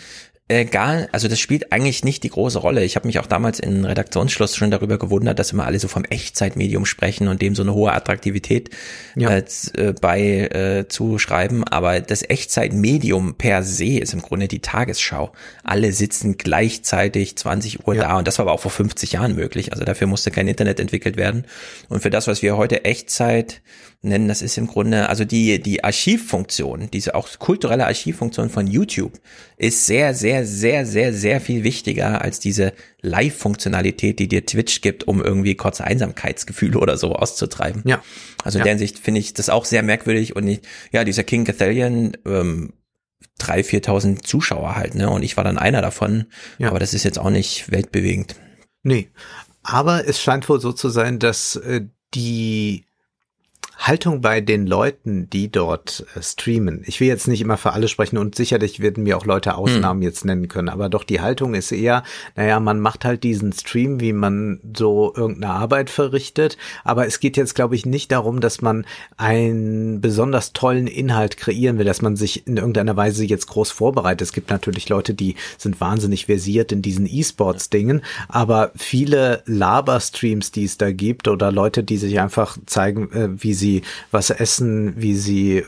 äh, 0.49 0.65
gar, 0.65 1.07
also 1.11 1.27
das 1.27 1.39
spielt 1.39 1.71
eigentlich 1.71 2.03
nicht 2.03 2.23
die 2.23 2.29
große 2.29 2.57
Rolle. 2.57 2.83
Ich 2.83 2.95
habe 2.95 3.05
mich 3.05 3.19
auch 3.19 3.27
damals 3.27 3.59
in 3.59 3.85
Redaktionsschluss 3.85 4.55
schon 4.55 4.71
darüber 4.71 4.97
gewundert, 4.97 5.37
dass 5.37 5.51
immer 5.51 5.65
alle 5.65 5.79
so 5.79 5.87
vom 5.87 6.03
Echtzeitmedium 6.05 6.87
sprechen 6.87 7.27
und 7.27 7.41
dem 7.41 7.53
so 7.53 7.61
eine 7.61 7.75
hohe 7.75 7.93
Attraktivität 7.93 8.71
ja. 9.15 9.29
äh, 9.29 9.43
äh 9.77 9.93
bei 9.93 10.21
äh, 10.21 10.87
zuschreiben. 10.87 11.63
Aber 11.65 12.01
das 12.01 12.27
Echtzeitmedium 12.27 13.35
per 13.35 13.61
se 13.61 13.99
ist 13.99 14.13
im 14.13 14.23
Grunde 14.23 14.47
die 14.47 14.59
Tagesschau. 14.59 15.31
Alle 15.63 15.93
sitzen 15.93 16.37
gleichzeitig 16.37 17.37
20 17.37 17.87
Uhr 17.87 17.93
ja. 17.93 18.01
da 18.01 18.17
und 18.17 18.27
das 18.27 18.39
war 18.39 18.45
aber 18.45 18.53
auch 18.53 18.61
vor 18.61 18.71
50 18.71 19.11
Jahren 19.11 19.35
möglich. 19.35 19.71
Also 19.71 19.85
dafür 19.85 20.07
musste 20.07 20.31
kein 20.31 20.47
Internet 20.47 20.79
entwickelt 20.79 21.15
werden. 21.15 21.45
Und 21.89 22.01
für 22.01 22.09
das, 22.09 22.27
was 22.27 22.41
wir 22.41 22.57
heute 22.57 22.85
Echtzeit 22.85 23.61
nennen. 24.01 24.27
Das 24.27 24.41
ist 24.41 24.57
im 24.57 24.67
Grunde, 24.67 25.09
also 25.09 25.25
die, 25.25 25.61
die 25.61 25.83
Archivfunktion, 25.83 26.89
diese 26.91 27.15
auch 27.15 27.27
kulturelle 27.37 27.85
Archivfunktion 27.85 28.49
von 28.49 28.67
YouTube 28.67 29.19
ist 29.57 29.85
sehr, 29.85 30.13
sehr, 30.13 30.45
sehr, 30.45 30.85
sehr, 30.85 31.13
sehr 31.13 31.41
viel 31.41 31.63
wichtiger 31.63 32.21
als 32.21 32.39
diese 32.39 32.73
Live-Funktionalität, 33.01 34.19
die 34.19 34.27
dir 34.27 34.45
Twitch 34.45 34.81
gibt, 34.81 35.07
um 35.07 35.21
irgendwie 35.21 35.55
kurze 35.55 35.83
Einsamkeitsgefühle 35.83 36.79
oder 36.79 36.97
so 36.97 37.13
auszutreiben. 37.13 37.83
Ja. 37.85 38.01
Also 38.43 38.57
in 38.57 38.61
ja. 38.61 38.63
der 38.65 38.73
Hinsicht 38.73 38.99
finde 38.99 39.19
ich 39.19 39.33
das 39.33 39.49
auch 39.49 39.65
sehr 39.65 39.83
merkwürdig 39.83 40.35
und 40.35 40.47
ich, 40.47 40.61
ja, 40.91 41.03
dieser 41.03 41.23
King 41.23 41.45
Cathalion, 41.45 42.15
ähm, 42.25 42.73
drei, 43.37 43.63
viertausend 43.63 44.27
Zuschauer 44.27 44.75
halt, 44.75 44.95
ne? 44.95 45.09
Und 45.09 45.23
ich 45.23 45.37
war 45.37 45.43
dann 45.43 45.57
einer 45.57 45.81
davon. 45.81 46.25
Ja. 46.57 46.69
Aber 46.69 46.79
das 46.79 46.93
ist 46.93 47.03
jetzt 47.03 47.17
auch 47.17 47.29
nicht 47.29 47.71
weltbewegend. 47.71 48.35
Nee. 48.83 49.09
Aber 49.63 50.07
es 50.07 50.21
scheint 50.21 50.47
wohl 50.49 50.59
so 50.59 50.71
zu 50.71 50.89
sein, 50.89 51.19
dass 51.19 51.55
äh, 51.55 51.81
die 52.13 52.85
Haltung 53.79 54.19
bei 54.19 54.41
den 54.41 54.67
Leuten, 54.67 55.29
die 55.29 55.49
dort 55.49 56.05
äh, 56.13 56.21
streamen. 56.21 56.83
Ich 56.85 56.99
will 56.99 57.07
jetzt 57.07 57.29
nicht 57.29 57.39
immer 57.39 57.55
für 57.55 57.71
alle 57.71 57.87
sprechen 57.87 58.17
und 58.17 58.35
sicherlich 58.35 58.81
werden 58.81 59.05
mir 59.05 59.17
auch 59.17 59.25
Leute 59.25 59.55
Ausnahmen 59.55 60.01
hm. 60.01 60.07
jetzt 60.07 60.25
nennen 60.25 60.49
können, 60.49 60.67
aber 60.67 60.89
doch 60.89 61.05
die 61.05 61.21
Haltung 61.21 61.53
ist 61.53 61.71
eher, 61.71 62.03
naja, 62.35 62.59
man 62.59 62.81
macht 62.81 63.05
halt 63.05 63.23
diesen 63.23 63.53
Stream, 63.53 64.01
wie 64.01 64.11
man 64.11 64.59
so 64.75 65.13
irgendeine 65.15 65.53
Arbeit 65.53 65.89
verrichtet, 65.89 66.57
aber 66.83 67.07
es 67.07 67.21
geht 67.21 67.37
jetzt, 67.37 67.55
glaube 67.55 67.75
ich, 67.75 67.85
nicht 67.85 68.11
darum, 68.11 68.41
dass 68.41 68.61
man 68.61 68.85
einen 69.15 70.01
besonders 70.01 70.51
tollen 70.51 70.87
Inhalt 70.87 71.37
kreieren 71.37 71.77
will, 71.77 71.85
dass 71.85 72.01
man 72.01 72.17
sich 72.17 72.45
in 72.47 72.57
irgendeiner 72.57 72.97
Weise 72.97 73.23
jetzt 73.23 73.47
groß 73.47 73.71
vorbereitet. 73.71 74.21
Es 74.21 74.33
gibt 74.33 74.49
natürlich 74.49 74.89
Leute, 74.89 75.13
die 75.13 75.35
sind 75.57 75.79
wahnsinnig 75.79 76.25
versiert 76.25 76.73
in 76.73 76.81
diesen 76.81 77.07
E-Sports-Dingen, 77.07 78.01
aber 78.27 78.71
viele 78.75 79.41
Laber-Streams, 79.45 80.51
die 80.51 80.65
es 80.65 80.77
da 80.77 80.91
gibt 80.91 81.29
oder 81.29 81.51
Leute, 81.51 81.83
die 81.83 81.97
sich 81.97 82.19
einfach 82.19 82.57
zeigen, 82.65 83.11
äh, 83.13 83.29
wie 83.41 83.53
sie 83.53 83.68
sie 83.69 83.81
was 84.11 84.29
essen, 84.29 84.93
wie 84.97 85.15
sie 85.15 85.57
äh, 85.57 85.65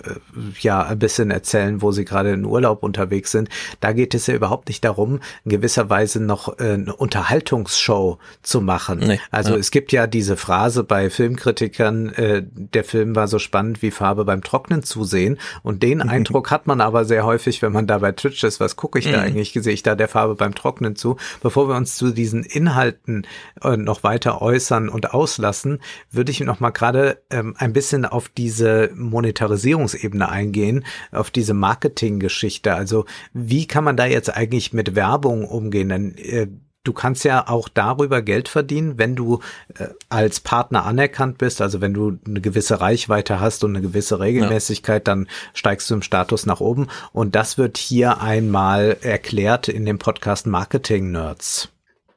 ja 0.60 0.84
ein 0.84 1.00
bisschen 1.00 1.32
erzählen, 1.32 1.82
wo 1.82 1.92
sie 1.92 2.06
gerade 2.06 2.32
in 2.32 2.46
Urlaub 2.46 2.84
unterwegs 2.84 3.32
sind. 3.32 3.50
Da 3.80 3.94
geht 3.94 4.14
es 4.14 4.28
ja 4.28 4.34
überhaupt 4.34 4.68
nicht 4.68 4.84
darum, 4.84 5.20
in 5.46 5.52
gewisser 5.52 5.90
Weise 5.90 6.22
noch 6.22 6.60
äh, 6.60 6.74
eine 6.74 6.96
Unterhaltungsshow 6.96 8.18
zu 8.42 8.62
machen. 8.62 9.00
Nee, 9.00 9.20
also 9.30 9.54
ja. 9.54 9.58
es 9.58 9.72
gibt 9.72 9.92
ja 9.92 10.08
diese 10.08 10.38
Phrase 10.38 10.84
bei 10.84 11.10
Filmkritikern, 11.10 12.10
äh, 12.14 12.44
der 12.46 12.84
Film 12.84 13.16
war 13.16 13.28
so 13.28 13.40
spannend 13.40 13.82
wie 13.82 13.92
Farbe 13.92 14.26
beim 14.26 14.44
Trocknen 14.44 14.84
zusehen. 14.84 15.38
Und 15.64 15.84
den 15.84 16.00
mhm. 16.00 16.10
Eindruck 16.10 16.52
hat 16.52 16.68
man 16.68 16.82
aber 16.82 17.06
sehr 17.06 17.26
häufig, 17.26 17.62
wenn 17.62 17.72
man 17.72 17.88
da 17.88 18.00
bei 18.00 18.12
Twitch 18.12 18.44
ist, 18.44 18.60
was 18.60 18.76
gucke 18.76 19.00
ich 19.00 19.08
mhm. 19.08 19.12
da 19.12 19.22
eigentlich, 19.22 19.54
sehe 19.54 19.74
ich 19.74 19.84
da 19.84 19.96
der 19.96 20.08
Farbe 20.08 20.36
beim 20.36 20.56
Trocknen 20.56 20.96
zu. 20.96 21.18
Bevor 21.42 21.70
wir 21.70 21.76
uns 21.76 21.96
zu 21.96 22.12
diesen 22.12 22.44
Inhalten 22.44 23.28
äh, 23.64 23.78
noch 23.78 24.04
weiter 24.04 24.42
äußern 24.42 24.90
und 24.90 25.14
auslassen, 25.14 25.80
würde 26.12 26.32
ich 26.32 26.40
noch 26.42 26.60
mal 26.60 26.72
gerade 26.72 27.18
ähm, 27.30 27.56
ein 27.58 27.74
bisschen 27.74 27.91
bisschen 27.92 28.06
auf 28.06 28.30
diese 28.30 28.90
Monetarisierungsebene 28.96 30.30
eingehen, 30.30 30.86
auf 31.12 31.30
diese 31.30 31.54
Marketinggeschichte. 31.54 32.74
Also 32.74 33.06
wie 33.34 33.68
kann 33.68 33.84
man 33.84 33.98
da 33.98 34.06
jetzt 34.06 34.34
eigentlich 34.34 34.72
mit 34.72 34.96
Werbung 34.96 35.46
umgehen? 35.46 35.90
Denn 35.90 36.16
äh, 36.18 36.48
du 36.86 36.94
kannst 36.94 37.26
ja 37.26 37.50
auch 37.50 37.68
darüber 37.68 38.22
Geld 38.22 38.48
verdienen, 38.48 38.98
wenn 38.98 39.18
du 39.18 39.40
äh, 39.78 39.88
als 40.08 40.40
Partner 40.40 40.86
anerkannt 40.86 41.38
bist, 41.38 41.62
also 41.62 41.82
wenn 41.82 41.94
du 41.94 42.18
eine 42.26 42.40
gewisse 42.40 42.80
Reichweite 42.80 43.42
hast 43.42 43.66
und 43.66 43.76
eine 43.76 43.86
gewisse 43.86 44.22
Regelmäßigkeit, 44.22 45.06
ja. 45.06 45.14
dann 45.14 45.28
steigst 45.54 45.90
du 45.90 45.96
im 45.96 46.02
Status 46.02 46.46
nach 46.46 46.62
oben. 46.62 46.88
Und 47.12 47.36
das 47.36 47.58
wird 47.58 47.78
hier 47.78 48.22
einmal 48.22 48.98
erklärt 49.02 49.68
in 49.68 49.86
dem 49.86 50.00
Podcast 50.00 50.48
Marketing 50.48 51.12
Nerds. 51.12 51.70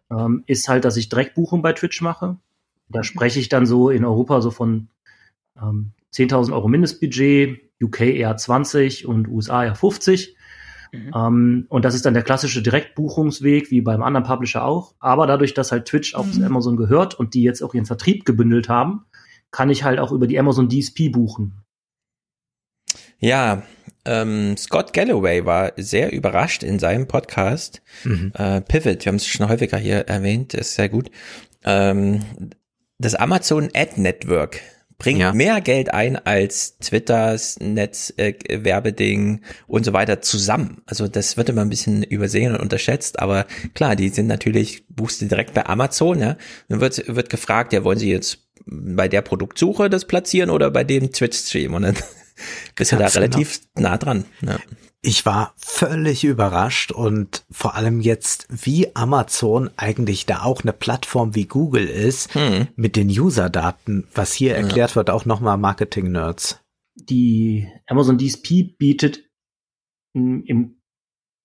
Ähm, 0.09 0.45
ist 0.47 0.69
halt, 0.69 0.85
dass 0.85 0.97
ich 0.97 1.09
Dreckbuchung 1.09 1.63
bei 1.63 1.73
Twitch 1.73 2.01
mache. 2.01 2.37
Da 2.91 3.03
spreche 3.03 3.41
ich 3.41 3.49
dann 3.49 3.67
so 3.67 3.91
in 3.91 4.05
Europa 4.05 4.41
so 4.41 4.53
von 4.53 4.89
ähm, 5.61 5.93
10.000 6.13 6.53
Euro 6.53 6.69
Mindestbudget, 6.69 7.61
UK 7.83 8.01
eher 8.03 8.37
20 8.37 9.07
und 9.07 9.29
USA 9.29 9.65
eher 9.65 9.75
50. 9.75 10.37
Mhm. 10.93 11.13
Ähm, 11.15 11.67
und 11.69 11.85
das 11.85 11.95
ist 11.95 12.07
dann 12.07 12.15
der 12.15 12.23
klassische 12.23 12.63
Direktbuchungsweg, 12.63 13.71
wie 13.71 13.81
beim 13.81 14.03
anderen 14.03 14.27
Publisher 14.27 14.65
auch. 14.65 14.95
Aber 15.01 15.27
dadurch, 15.27 15.55
dass 15.55 15.73
halt 15.73 15.87
Twitch 15.87 16.15
auf 16.15 16.33
mhm. 16.35 16.45
Amazon 16.45 16.77
gehört 16.77 17.15
und 17.15 17.35
die 17.35 17.43
jetzt 17.43 17.63
auch 17.63 17.75
ihren 17.75 17.87
Vertrieb 17.87 18.25
gebündelt 18.25 18.69
haben, 18.69 19.05
kann 19.51 19.71
ich 19.71 19.85
halt 19.85 19.99
auch 19.99 20.13
über 20.13 20.27
die 20.27 20.39
Amazon 20.39 20.69
DSP 20.69 21.11
buchen. 21.11 21.61
Ja, 23.19 23.63
ähm, 24.05 24.57
Scott 24.57 24.93
Galloway 24.93 25.47
war 25.47 25.73
sehr 25.77 26.13
überrascht 26.13 26.63
in 26.63 26.79
seinem 26.79 27.09
Podcast. 27.09 27.83
Mhm. 28.05 28.33
Äh, 28.35 28.61
Pivot, 28.61 29.05
wir 29.05 29.11
haben 29.11 29.17
es 29.17 29.27
schon 29.27 29.49
häufiger 29.49 29.79
hier 29.79 30.09
erwähnt, 30.09 30.55
ist 30.55 30.75
sehr 30.75 30.89
gut. 30.89 31.11
Ähm, 31.65 32.21
das 32.99 33.15
Amazon 33.15 33.71
Ad 33.75 34.01
Network 34.01 34.61
bringt 34.99 35.21
ja. 35.21 35.33
mehr 35.33 35.61
Geld 35.61 35.93
ein 35.93 36.17
als 36.17 36.79
Twitters 36.79 37.59
Netzwerbeding 37.61 39.37
äh, 39.37 39.41
und 39.67 39.85
so 39.85 39.93
weiter 39.93 40.23
zusammen. 40.23 40.83
Also 40.87 41.09
das 41.09 41.37
wird 41.37 41.49
immer 41.49 41.63
ein 41.63 41.71
bisschen 41.71 42.03
übersehen 42.03 42.55
und 42.55 42.61
unterschätzt, 42.61 43.21
aber 43.21 43.47
klar, 43.75 43.97
die 43.97 44.09
sind 44.09 44.27
natürlich, 44.27 44.85
buchst 44.89 45.21
du 45.21 45.27
direkt 45.27 45.55
bei 45.55 45.67
Amazon, 45.67 46.21
ja. 46.21 46.37
Dann 46.69 46.81
wird, 46.81 47.15
wird 47.15 47.31
gefragt, 47.31 47.73
ja, 47.73 47.85
wollen 47.85 47.99
sie 47.99 48.11
jetzt 48.11 48.47
bei 48.67 49.09
der 49.09 49.23
Produktsuche 49.23 49.91
das 49.91 50.07
platzieren 50.07 50.51
oder 50.51 50.71
bei 50.71 50.85
dem 50.85 51.13
Twitch-Stream? 51.13 51.75
Und 51.75 51.83
dann 51.83 51.97
bist 52.77 52.93
du 52.93 52.97
da 52.97 53.07
relativ 53.07 53.61
genau. 53.75 53.91
nah 53.91 53.99
dran. 53.99 54.25
Ja. 54.43 54.59
Ich 55.07 55.27
war 55.27 55.53
völlig 55.59 56.25
überrascht 56.25 56.91
und 56.91 57.45
vor 57.51 57.75
allem 57.75 58.01
jetzt, 58.01 58.47
wie 58.49 58.97
Amazon 58.97 59.71
eigentlich 59.77 60.25
da 60.25 60.43
auch 60.43 60.63
eine 60.63 60.73
Plattform 60.73 61.35
wie 61.35 61.45
Google 61.45 61.87
ist 61.87 62.35
hm. 62.35 62.69
mit 62.75 62.97
den 62.97 63.09
User-Daten, 63.09 64.07
was 64.15 64.33
hier 64.33 64.57
erklärt 64.57 64.93
ja. 64.93 64.97
wird, 64.97 65.11
auch 65.11 65.27
nochmal 65.27 65.59
Marketing-Nerds. 65.59 66.59
Die 66.95 67.69
Amazon 67.87 68.17
DSP 68.17 68.79
bietet 68.79 69.25
im 70.15 70.81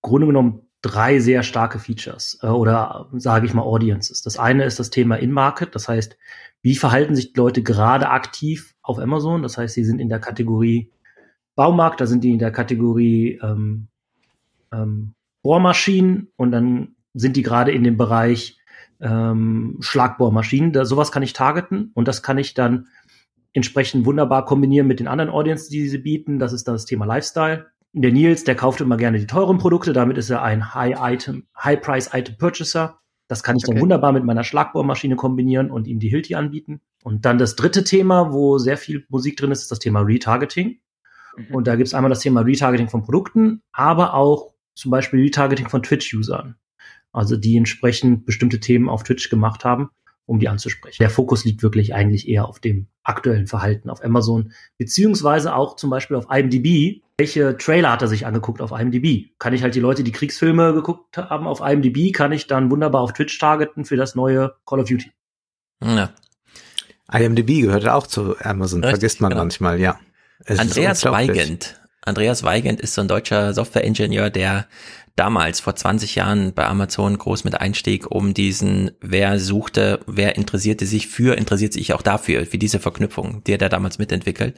Grunde 0.00 0.26
genommen 0.26 0.62
drei 0.80 1.18
sehr 1.18 1.42
starke 1.42 1.78
Features 1.78 2.38
äh, 2.42 2.46
oder 2.46 3.10
sage 3.12 3.44
ich 3.44 3.52
mal 3.52 3.62
Audiences. 3.62 4.22
Das 4.22 4.38
eine 4.38 4.64
ist 4.64 4.78
das 4.78 4.88
Thema 4.88 5.16
In-Market, 5.16 5.74
das 5.74 5.86
heißt, 5.86 6.16
wie 6.62 6.76
verhalten 6.76 7.14
sich 7.14 7.36
Leute 7.36 7.62
gerade 7.62 8.08
aktiv 8.08 8.74
auf 8.80 8.98
Amazon? 8.98 9.42
Das 9.42 9.58
heißt, 9.58 9.74
sie 9.74 9.84
sind 9.84 9.98
in 9.98 10.08
der 10.08 10.18
Kategorie 10.18 10.90
Baumarkt, 11.56 12.00
da 12.00 12.06
sind 12.06 12.24
die 12.24 12.32
in 12.32 12.38
der 12.38 12.52
Kategorie 12.52 13.38
ähm, 13.42 13.88
ähm, 14.72 15.14
Bohrmaschinen 15.42 16.28
und 16.36 16.52
dann 16.52 16.96
sind 17.14 17.36
die 17.36 17.42
gerade 17.42 17.72
in 17.72 17.84
dem 17.84 17.96
Bereich 17.96 18.58
ähm, 19.00 19.78
Schlagbohrmaschinen. 19.80 20.72
Da, 20.72 20.84
sowas 20.84 21.12
kann 21.12 21.22
ich 21.22 21.32
targeten 21.32 21.90
und 21.94 22.08
das 22.08 22.22
kann 22.22 22.38
ich 22.38 22.54
dann 22.54 22.86
entsprechend 23.52 24.06
wunderbar 24.06 24.44
kombinieren 24.44 24.86
mit 24.86 25.00
den 25.00 25.08
anderen 25.08 25.30
Audiences, 25.30 25.68
die 25.68 25.88
sie 25.88 25.98
bieten. 25.98 26.38
Das 26.38 26.52
ist 26.52 26.68
das 26.68 26.84
Thema 26.84 27.04
Lifestyle. 27.04 27.66
Der 27.92 28.12
Nils, 28.12 28.44
der 28.44 28.54
kauft 28.54 28.80
immer 28.80 28.96
gerne 28.96 29.18
die 29.18 29.26
teuren 29.26 29.58
Produkte, 29.58 29.92
damit 29.92 30.16
ist 30.16 30.30
er 30.30 30.42
ein 30.42 30.74
High-Item, 30.74 31.46
High-Price-Item-Purchaser. 31.58 33.00
Das 33.26 33.42
kann 33.42 33.56
ich 33.56 33.64
okay. 33.64 33.74
dann 33.74 33.82
wunderbar 33.82 34.12
mit 34.12 34.24
meiner 34.24 34.44
Schlagbohrmaschine 34.44 35.16
kombinieren 35.16 35.70
und 35.70 35.88
ihm 35.88 35.98
die 35.98 36.08
Hilti 36.08 36.36
anbieten. 36.36 36.80
Und 37.02 37.24
dann 37.24 37.38
das 37.38 37.56
dritte 37.56 37.82
Thema, 37.82 38.32
wo 38.32 38.58
sehr 38.58 38.76
viel 38.76 39.04
Musik 39.08 39.36
drin 39.36 39.50
ist, 39.50 39.62
ist 39.62 39.70
das 39.70 39.78
Thema 39.80 40.00
Retargeting. 40.00 40.78
Und 41.52 41.66
da 41.66 41.76
gibt 41.76 41.86
es 41.86 41.94
einmal 41.94 42.10
das 42.10 42.20
Thema 42.20 42.40
Retargeting 42.40 42.88
von 42.88 43.02
Produkten, 43.02 43.62
aber 43.72 44.14
auch 44.14 44.54
zum 44.74 44.90
Beispiel 44.90 45.20
Retargeting 45.20 45.68
von 45.68 45.82
Twitch-Usern. 45.82 46.56
Also 47.12 47.36
die 47.36 47.56
entsprechend 47.56 48.24
bestimmte 48.24 48.60
Themen 48.60 48.88
auf 48.88 49.02
Twitch 49.02 49.30
gemacht 49.30 49.64
haben, 49.64 49.90
um 50.26 50.38
die 50.38 50.48
anzusprechen. 50.48 50.96
Der 51.00 51.10
Fokus 51.10 51.44
liegt 51.44 51.62
wirklich 51.62 51.94
eigentlich 51.94 52.28
eher 52.28 52.46
auf 52.46 52.60
dem 52.60 52.86
aktuellen 53.02 53.46
Verhalten 53.46 53.90
auf 53.90 54.04
Amazon, 54.04 54.52
beziehungsweise 54.78 55.54
auch 55.54 55.76
zum 55.76 55.90
Beispiel 55.90 56.16
auf 56.16 56.26
IMDb. 56.30 57.02
Welche 57.18 57.56
Trailer 57.56 57.92
hat 57.92 58.02
er 58.02 58.08
sich 58.08 58.26
angeguckt 58.26 58.62
auf 58.62 58.70
IMDb? 58.70 59.30
Kann 59.38 59.52
ich 59.52 59.62
halt 59.62 59.74
die 59.74 59.80
Leute, 59.80 60.04
die 60.04 60.12
Kriegsfilme 60.12 60.72
geguckt 60.72 61.16
haben 61.16 61.46
auf 61.46 61.60
IMDb, 61.60 62.12
kann 62.12 62.32
ich 62.32 62.46
dann 62.46 62.70
wunderbar 62.70 63.02
auf 63.02 63.12
Twitch 63.12 63.38
targeten 63.38 63.84
für 63.84 63.96
das 63.96 64.14
neue 64.14 64.54
Call 64.66 64.80
of 64.80 64.88
Duty. 64.88 65.10
Ja. 65.82 66.10
IMDb 67.12 67.62
gehört 67.62 67.88
auch 67.88 68.06
zu 68.06 68.38
Amazon, 68.38 68.80
Richtig, 68.80 68.90
vergisst 68.90 69.20
man 69.20 69.30
genau. 69.30 69.42
manchmal, 69.42 69.80
ja. 69.80 69.98
Es 70.44 70.58
Andreas 70.58 71.04
Weigand. 71.04 71.80
Andreas 72.02 72.42
Weigand 72.42 72.80
ist 72.80 72.94
so 72.94 73.02
ein 73.02 73.08
deutscher 73.08 73.52
Softwareingenieur, 73.52 74.30
der 74.30 74.66
damals 75.20 75.60
vor 75.60 75.76
20 75.76 76.14
Jahren 76.14 76.54
bei 76.54 76.64
Amazon 76.66 77.18
groß 77.18 77.44
mit 77.44 77.60
einstieg, 77.60 78.10
um 78.10 78.32
diesen, 78.32 78.92
wer 79.02 79.38
suchte, 79.38 80.00
wer 80.06 80.36
interessierte 80.36 80.86
sich 80.86 81.08
für, 81.08 81.36
interessiert 81.36 81.74
sich 81.74 81.92
auch 81.92 82.00
dafür, 82.00 82.50
wie 82.50 82.58
diese 82.58 82.80
Verknüpfung, 82.80 83.44
die 83.44 83.52
er 83.52 83.58
da 83.58 83.68
damals 83.68 83.98
mitentwickelt. 83.98 84.54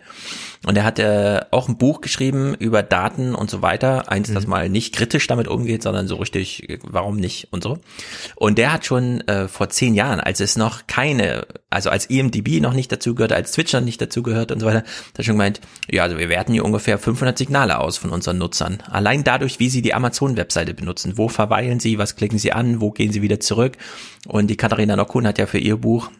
Und 0.65 0.78
er 0.78 0.84
hat 0.84 1.00
äh, 1.00 1.41
auch 1.50 1.68
ein 1.68 1.78
Buch 1.78 2.00
geschrieben 2.00 2.55
über 2.55 2.84
Daten 2.84 3.34
und 3.34 3.50
so 3.50 3.60
weiter. 3.60 4.08
Eins, 4.08 4.28
mhm. 4.28 4.34
das 4.34 4.47
mal 4.47 4.68
nicht 4.68 4.94
kritisch 4.94 5.26
damit 5.26 5.49
umgeht, 5.49 5.82
sondern 5.82 6.07
so 6.07 6.15
richtig, 6.15 6.78
warum 6.84 7.16
nicht 7.16 7.49
und 7.50 7.65
so. 7.65 7.78
Und 8.36 8.57
der 8.57 8.73
hat 8.73 8.86
schon 8.86 9.20
äh, 9.23 9.49
vor 9.49 9.68
zehn 9.68 9.97
Jahren, 9.97 10.20
als 10.20 10.39
es 10.39 10.55
noch 10.57 10.86
keine, 10.86 11.44
also 11.70 11.91
als 11.91 12.07
IMDb 12.07 12.60
noch 12.60 12.73
nicht 12.73 12.92
dazugehört, 12.92 13.32
als 13.32 13.50
Twitch 13.50 13.73
noch 13.73 13.81
nicht 13.81 14.00
dazugehört 14.00 14.52
und 14.52 14.60
so 14.60 14.66
weiter, 14.66 14.84
hat 15.18 15.24
schon 15.24 15.34
gemeint, 15.34 15.60
ja, 15.91 16.05
also 16.05 16.18
wir 16.18 16.28
werten 16.28 16.52
hier 16.52 16.65
ungefähr 16.65 16.99
500 16.99 17.36
Signale 17.36 17.81
aus 17.81 17.99
von 17.99 18.10
unseren 18.10 18.39
Nutzern. 18.39 18.78
Allein 18.89 19.24
dadurch, 19.24 19.58
wie 19.58 19.68
sie 19.68 19.82
die 19.82 19.94
Amazon-Webseite 20.52 20.74
benutzen. 20.74 21.18
Wo 21.18 21.28
verweilen 21.28 21.81
sie? 21.81 21.98
Was 21.98 22.16
klicken 22.16 22.39
sie 22.39 22.52
an? 22.52 22.81
Wo 22.81 22.90
gehen 22.90 23.12
sie 23.12 23.22
wieder 23.22 23.40
zurück? 23.40 23.76
Und 24.26 24.48
die 24.48 24.56
Katharina 24.56 24.97
Nockun 24.97 25.26
hat 25.26 25.39
ja 25.39 25.47
für 25.47 25.58
ihr 25.58 25.76
Buch 25.76 26.10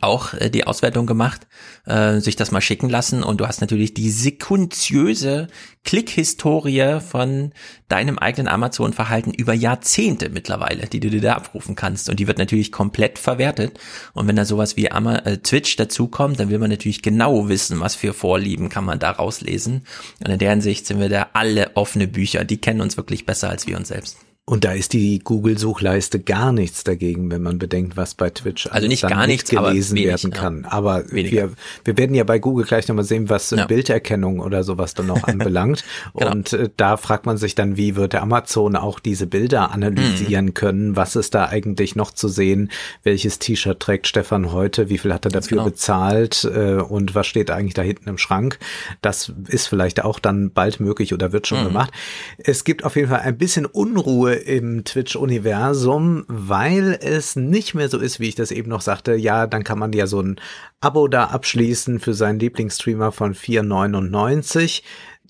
auch 0.00 0.34
äh, 0.34 0.50
die 0.50 0.66
Auswertung 0.66 1.06
gemacht, 1.06 1.46
äh, 1.86 2.18
sich 2.18 2.36
das 2.36 2.50
mal 2.50 2.60
schicken 2.60 2.88
lassen. 2.88 3.22
Und 3.22 3.40
du 3.40 3.46
hast 3.46 3.60
natürlich 3.60 3.94
die 3.94 4.10
sekundiöse 4.10 5.48
Klickhistorie 5.84 7.00
von 7.00 7.52
deinem 7.88 8.18
eigenen 8.18 8.48
Amazon-Verhalten 8.48 9.32
über 9.32 9.52
Jahrzehnte 9.52 10.30
mittlerweile, 10.30 10.86
die 10.86 11.00
du 11.00 11.10
dir 11.10 11.20
da 11.20 11.34
abrufen 11.34 11.74
kannst. 11.74 12.08
Und 12.08 12.18
die 12.18 12.26
wird 12.26 12.38
natürlich 12.38 12.72
komplett 12.72 13.18
verwertet. 13.18 13.78
Und 14.14 14.26
wenn 14.26 14.36
da 14.36 14.44
sowas 14.44 14.76
wie 14.76 14.90
Ama 14.90 15.16
äh, 15.18 15.38
Twitch 15.38 15.76
dazukommt, 15.76 16.40
dann 16.40 16.48
will 16.48 16.58
man 16.58 16.70
natürlich 16.70 17.02
genau 17.02 17.48
wissen, 17.48 17.80
was 17.80 17.94
für 17.94 18.14
Vorlieben 18.14 18.70
kann 18.70 18.84
man 18.84 18.98
da 18.98 19.10
rauslesen. 19.10 19.86
Und 20.20 20.30
in 20.30 20.38
der 20.38 20.50
Hinsicht 20.50 20.86
sind 20.86 20.98
wir 20.98 21.10
da 21.10 21.28
alle 21.34 21.72
offene 21.76 22.08
Bücher, 22.08 22.44
die 22.44 22.58
kennen 22.58 22.80
uns 22.80 22.96
wirklich 22.96 23.26
besser 23.26 23.50
als 23.50 23.66
wir 23.66 23.76
uns 23.76 23.88
selbst. 23.88 24.16
Und 24.46 24.64
da 24.64 24.72
ist 24.72 24.92
die 24.92 25.20
Google-Suchleiste 25.20 26.20
gar 26.20 26.52
nichts 26.52 26.84
dagegen, 26.84 27.30
wenn 27.30 27.40
man 27.40 27.58
bedenkt, 27.58 27.96
was 27.96 28.14
bei 28.14 28.28
Twitch 28.28 28.66
also 28.66 28.86
nicht 28.86 29.00
gar 29.00 29.26
nichts 29.26 29.48
gelesen 29.48 29.96
wenig, 29.96 30.08
werden 30.08 30.32
kann. 30.32 30.62
Ja. 30.64 30.72
Aber 30.72 31.10
Weniger. 31.10 31.30
wir, 31.30 31.50
wir 31.84 31.96
werden 31.96 32.14
ja 32.14 32.24
bei 32.24 32.38
Google 32.38 32.66
gleich 32.66 32.86
nochmal 32.86 33.06
sehen, 33.06 33.30
was 33.30 33.48
ja. 33.52 33.64
Bilderkennung 33.64 34.40
oder 34.40 34.62
sowas 34.62 34.92
dann 34.92 35.06
noch 35.06 35.22
anbelangt. 35.26 35.82
genau. 36.14 36.30
Und 36.30 36.52
äh, 36.52 36.68
da 36.76 36.98
fragt 36.98 37.24
man 37.24 37.38
sich 37.38 37.54
dann, 37.54 37.78
wie 37.78 37.96
wird 37.96 38.12
der 38.12 38.20
Amazon 38.20 38.76
auch 38.76 39.00
diese 39.00 39.26
Bilder 39.26 39.70
analysieren 39.70 40.46
mhm. 40.46 40.54
können? 40.54 40.96
Was 40.96 41.16
ist 41.16 41.34
da 41.34 41.46
eigentlich 41.46 41.96
noch 41.96 42.10
zu 42.10 42.28
sehen? 42.28 42.70
Welches 43.02 43.38
T-Shirt 43.38 43.80
trägt 43.80 44.08
Stefan 44.08 44.52
heute? 44.52 44.90
Wie 44.90 44.98
viel 44.98 45.14
hat 45.14 45.24
er 45.24 45.30
dafür 45.30 45.56
genau. 45.56 45.70
bezahlt? 45.70 46.44
Äh, 46.44 46.82
und 46.82 47.14
was 47.14 47.26
steht 47.26 47.50
eigentlich 47.50 47.72
da 47.72 47.80
hinten 47.80 48.10
im 48.10 48.18
Schrank? 48.18 48.58
Das 49.00 49.32
ist 49.48 49.68
vielleicht 49.68 50.04
auch 50.04 50.18
dann 50.18 50.50
bald 50.50 50.80
möglich 50.80 51.14
oder 51.14 51.32
wird 51.32 51.46
schon 51.46 51.62
mhm. 51.62 51.68
gemacht. 51.68 51.92
Es 52.36 52.64
gibt 52.64 52.84
auf 52.84 52.96
jeden 52.96 53.08
Fall 53.08 53.20
ein 53.20 53.38
bisschen 53.38 53.64
Unruhe 53.64 54.33
im 54.34 54.84
Twitch-Universum, 54.84 56.24
weil 56.28 56.98
es 57.00 57.36
nicht 57.36 57.74
mehr 57.74 57.88
so 57.88 57.98
ist, 57.98 58.20
wie 58.20 58.28
ich 58.28 58.34
das 58.34 58.50
eben 58.50 58.68
noch 58.68 58.80
sagte. 58.80 59.14
Ja, 59.14 59.46
dann 59.46 59.64
kann 59.64 59.78
man 59.78 59.92
ja 59.92 60.06
so 60.06 60.20
ein 60.20 60.40
Abo 60.80 61.08
da 61.08 61.24
abschließen 61.26 62.00
für 62.00 62.14
seinen 62.14 62.38
Lieblingsstreamer 62.38 63.12
von 63.12 63.34
4,99. 63.34 64.82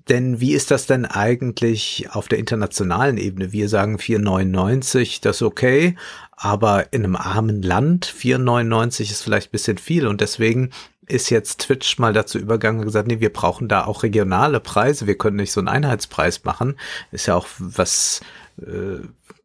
Denn 0.09 0.41
wie 0.41 0.53
ist 0.53 0.71
das 0.71 0.87
denn 0.87 1.07
eigentlich 1.07 2.09
auf 2.11 2.29
der 2.29 2.39
internationalen 2.39 3.17
Ebene? 3.17 3.53
Wir 3.53 3.71
sagen 3.71 3.97
4,99, 3.97 5.23
das 5.23 5.37
ist 5.37 5.43
okay, 5.43 5.97
aber 6.33 6.93
in 6.93 7.05
einem 7.05 7.17
armen 7.17 7.63
Land 7.63 8.07
4,99 8.07 9.11
ist 9.11 9.23
vielleicht 9.23 9.49
ein 9.49 9.53
bisschen 9.53 9.79
viel 9.79 10.07
und 10.07 10.21
deswegen 10.21 10.71
ist 11.07 11.31
jetzt 11.31 11.61
Twitch 11.61 11.99
mal 11.99 12.13
dazu 12.13 12.39
übergegangen 12.39 12.81
und 12.81 12.87
gesagt, 12.87 13.09
nee, 13.09 13.21
wir 13.21 13.33
brauchen 13.33 13.69
da 13.69 13.85
auch 13.85 14.03
regionale 14.03 14.61
Preise, 14.61 15.07
wir 15.07 15.19
können 15.19 15.37
nicht 15.37 15.53
so 15.53 15.61
einen 15.61 15.69
Einheitspreis 15.69 16.45
machen. 16.45 16.77
Ist 17.11 17.27
ja 17.27 17.37
auch 17.37 17.47
was 17.59 18.21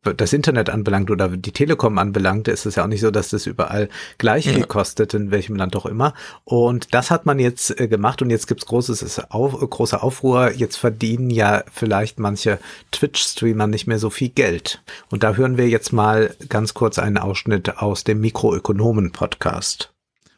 das 0.04 0.34
Internet 0.34 0.70
anbelangt 0.70 1.12
oder 1.12 1.30
die 1.30 1.52
Telekom 1.52 1.98
anbelangt, 1.98 2.48
ist 2.48 2.66
es 2.66 2.76
ja 2.76 2.84
auch 2.84 2.88
nicht 2.88 3.02
so, 3.02 3.12
dass 3.12 3.30
das 3.30 3.48
überall 3.48 3.90
gleich 4.18 4.48
viel 4.48 4.60
ja. 4.60 4.66
kostet, 4.66 5.14
in 5.14 5.32
welchem 5.32 5.56
Land 5.56 5.76
auch 5.76 5.86
immer. 5.86 6.14
Und 6.46 6.94
das 6.94 7.12
hat 7.12 7.26
man 7.26 7.40
jetzt 7.40 7.80
äh, 7.80 7.88
gemacht 7.88 8.22
und 8.22 8.30
jetzt 8.30 8.48
gibt's 8.48 8.66
großes 8.66 9.20
auf, 9.32 9.60
großer 9.60 10.04
Aufruhr. 10.04 10.54
Jetzt 10.54 10.78
verdienen 10.78 11.30
ja 11.30 11.64
vielleicht 11.72 12.20
manche 12.20 12.60
Twitch-Streamer 12.92 13.68
nicht 13.68 13.88
mehr 13.88 14.00
so 14.00 14.10
viel 14.10 14.30
Geld. 14.30 14.82
Und 15.10 15.24
da 15.24 15.34
hören 15.34 15.58
wir 15.58 15.68
jetzt 15.68 15.92
mal 15.92 16.36
ganz 16.48 16.74
kurz 16.74 17.00
einen 17.00 17.18
Ausschnitt 17.18 17.78
aus 17.78 18.04
dem 18.04 18.22
Mikroökonomen-Podcast. 18.22 19.94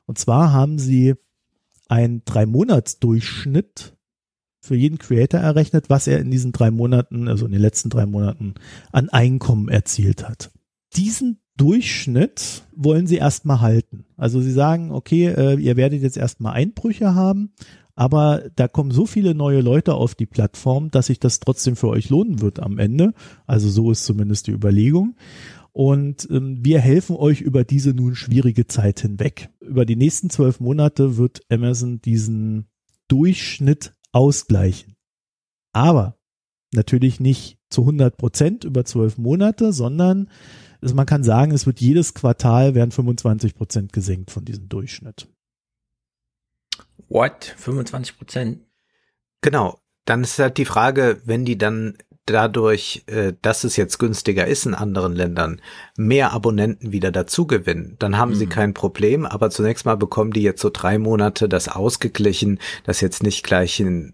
Und 0.06 0.18
zwar 0.18 0.54
haben 0.54 0.80
sie 0.80 1.16
einen 1.88 2.24
Drei-Monats-Durchschnitt 2.26 3.94
für 4.62 4.76
jeden 4.76 5.00
Creator 5.00 5.40
errechnet, 5.40 5.90
was 5.90 6.08
er 6.08 6.20
in 6.20 6.32
diesen 6.32 6.52
drei 6.52 6.72
Monaten, 6.72 7.28
also 7.28 7.46
in 7.46 7.52
den 7.52 7.62
letzten 7.62 7.90
drei 7.90 8.06
Monaten 8.06 8.54
an 8.92 9.10
Einkommen 9.10 9.70
erzielt 9.70 10.28
hat. 10.28 10.52
Diesen 10.96 11.40
Durchschnitt 11.58 12.64
wollen 12.76 13.08
sie 13.08 13.18
erstmal 13.18 13.62
halten. 13.62 14.06
Also 14.18 14.42
sie 14.42 14.52
sagen, 14.52 14.92
okay, 14.92 15.28
äh, 15.28 15.60
ihr 15.60 15.78
werdet 15.78 16.02
jetzt 16.02 16.18
erstmal 16.18 16.54
Einbrüche 16.54 17.16
haben, 17.16 17.54
aber 17.96 18.44
da 18.56 18.68
kommen 18.68 18.92
so 18.92 19.06
viele 19.06 19.36
neue 19.36 19.62
Leute 19.62 19.96
auf 19.96 20.16
die 20.16 20.26
Plattform, 20.26 20.92
dass 20.92 21.08
sich 21.08 21.20
das 21.20 21.40
trotzdem 21.40 21.76
für 21.76 21.90
euch 21.90 22.10
lohnen 22.10 22.42
wird 22.42 22.60
am 22.60 22.78
Ende. 22.78 23.14
Also 23.48 23.70
so 23.70 23.92
ist 23.92 24.06
zumindest 24.06 24.48
die 24.48 24.52
Überlegung. 24.52 25.16
Und 25.74 26.28
ähm, 26.30 26.60
wir 26.64 26.80
helfen 26.80 27.16
euch 27.16 27.42
über 27.42 27.64
diese 27.64 27.94
nun 27.94 28.16
schwierige 28.16 28.68
Zeit 28.68 29.00
hinweg. 29.00 29.50
Über 29.62 29.86
die 29.86 29.96
nächsten 29.96 30.30
zwölf 30.30 30.60
Monate 30.60 31.18
wird 31.18 31.42
Amazon 31.50 32.02
diesen 32.02 32.66
Durchschnitt 33.08 33.94
ausgleichen. 34.12 34.96
Aber 35.74 36.18
natürlich 36.74 37.20
nicht 37.20 37.58
zu 37.70 37.82
100 37.82 38.18
Prozent 38.18 38.64
über 38.64 38.86
zwölf 38.86 39.18
Monate, 39.18 39.74
sondern 39.74 40.30
also 40.82 40.96
man 40.96 41.06
kann 41.06 41.24
sagen, 41.24 41.52
es 41.52 41.66
wird 41.66 41.80
jedes 41.80 42.14
Quartal 42.14 42.74
werden 42.74 42.92
25 42.92 43.56
Prozent 43.56 43.94
gesenkt 43.94 44.32
von 44.32 44.46
diesem 44.46 44.68
Durchschnitt. 44.68 45.28
What? 47.08 47.56
25 47.58 48.18
Prozent? 48.18 48.66
Genau. 49.42 49.80
Dann 50.06 50.24
ist 50.24 50.40
halt 50.40 50.58
die 50.58 50.66
Frage, 50.66 51.22
wenn 51.26 51.46
die 51.46 51.58
dann 51.58 51.98
dadurch, 52.26 53.04
äh, 53.08 53.34
dass 53.42 53.64
es 53.64 53.76
jetzt 53.76 54.00
günstiger 54.00 54.48
ist 54.48 54.66
in 54.66 54.74
anderen 54.74 55.14
Ländern, 55.14 55.62
mehr 56.08 56.32
Abonnenten 56.32 56.92
wieder 56.92 57.12
dazu 57.12 57.48
gewinnen, 57.48 57.96
dann 58.00 58.18
haben 58.18 58.32
mhm. 58.32 58.36
sie 58.36 58.48
kein 58.48 58.74
Problem. 58.74 59.26
Aber 59.26 59.50
zunächst 59.50 59.86
mal 59.86 59.98
bekommen 59.98 60.32
die 60.32 60.42
jetzt 60.42 60.62
so 60.62 60.70
drei 60.72 60.98
Monate 60.98 61.48
das 61.50 61.68
ausgeglichen, 61.68 62.60
dass 62.86 63.02
jetzt 63.02 63.24
nicht 63.24 63.44
gleich 63.44 63.80
ein 63.80 64.14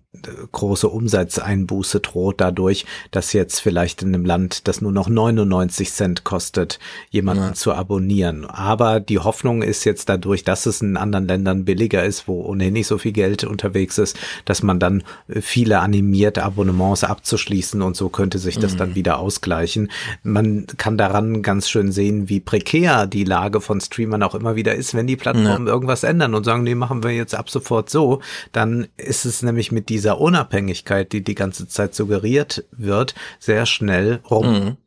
große 0.51 0.87
Umsatzeinbuße 0.87 1.99
droht 1.99 2.41
dadurch, 2.41 2.85
dass 3.11 3.33
jetzt 3.33 3.59
vielleicht 3.59 4.01
in 4.01 4.09
einem 4.09 4.25
Land, 4.25 4.67
das 4.67 4.81
nur 4.81 4.91
noch 4.91 5.09
99 5.09 5.91
Cent 5.91 6.23
kostet, 6.23 6.79
jemanden 7.09 7.43
ja. 7.43 7.53
zu 7.53 7.73
abonnieren. 7.73 8.45
Aber 8.45 8.99
die 8.99 9.19
Hoffnung 9.19 9.61
ist 9.61 9.83
jetzt 9.85 10.09
dadurch, 10.09 10.43
dass 10.43 10.65
es 10.65 10.81
in 10.81 10.97
anderen 10.97 11.27
Ländern 11.27 11.65
billiger 11.65 12.03
ist, 12.03 12.27
wo 12.27 12.41
ohnehin 12.41 12.73
nicht 12.73 12.87
so 12.87 12.97
viel 12.97 13.11
Geld 13.11 13.43
unterwegs 13.43 13.97
ist, 13.97 14.17
dass 14.45 14.63
man 14.63 14.79
dann 14.79 15.03
viele 15.29 15.79
animiert, 15.79 16.39
Abonnements 16.39 17.03
abzuschließen 17.03 17.81
und 17.81 17.95
so 17.95 18.09
könnte 18.09 18.39
sich 18.39 18.57
das 18.57 18.73
mhm. 18.73 18.77
dann 18.77 18.95
wieder 18.95 19.19
ausgleichen. 19.19 19.91
Man 20.23 20.67
kann 20.77 20.97
daran 20.97 21.41
ganz 21.41 21.69
schön 21.69 21.76
sehen, 21.91 22.29
wie 22.29 22.39
prekär 22.39 23.07
die 23.07 23.23
Lage 23.23 23.61
von 23.61 23.81
Streamern 23.81 24.23
auch 24.23 24.35
immer 24.35 24.55
wieder 24.55 24.75
ist, 24.75 24.95
wenn 24.95 25.07
die 25.07 25.15
Plattformen 25.15 25.67
ja. 25.67 25.73
irgendwas 25.73 26.03
ändern 26.03 26.33
und 26.33 26.43
sagen, 26.43 26.63
nee, 26.63 26.75
machen 26.75 27.03
wir 27.03 27.11
jetzt 27.11 27.35
ab 27.35 27.49
sofort 27.49 27.89
so, 27.89 28.21
dann 28.51 28.87
ist 28.97 29.25
es 29.25 29.43
nämlich 29.43 29.71
mit 29.71 29.89
dieser 29.89 30.07
dieser 30.07 30.21
Unabhängigkeit, 30.21 31.11
die 31.11 31.23
die 31.23 31.35
ganze 31.35 31.67
Zeit 31.67 31.93
suggeriert 31.93 32.63
wird, 32.71 33.13
sehr 33.39 33.65
schnell 33.65 34.21
rum. 34.29 34.47
Mhm. 34.47 34.77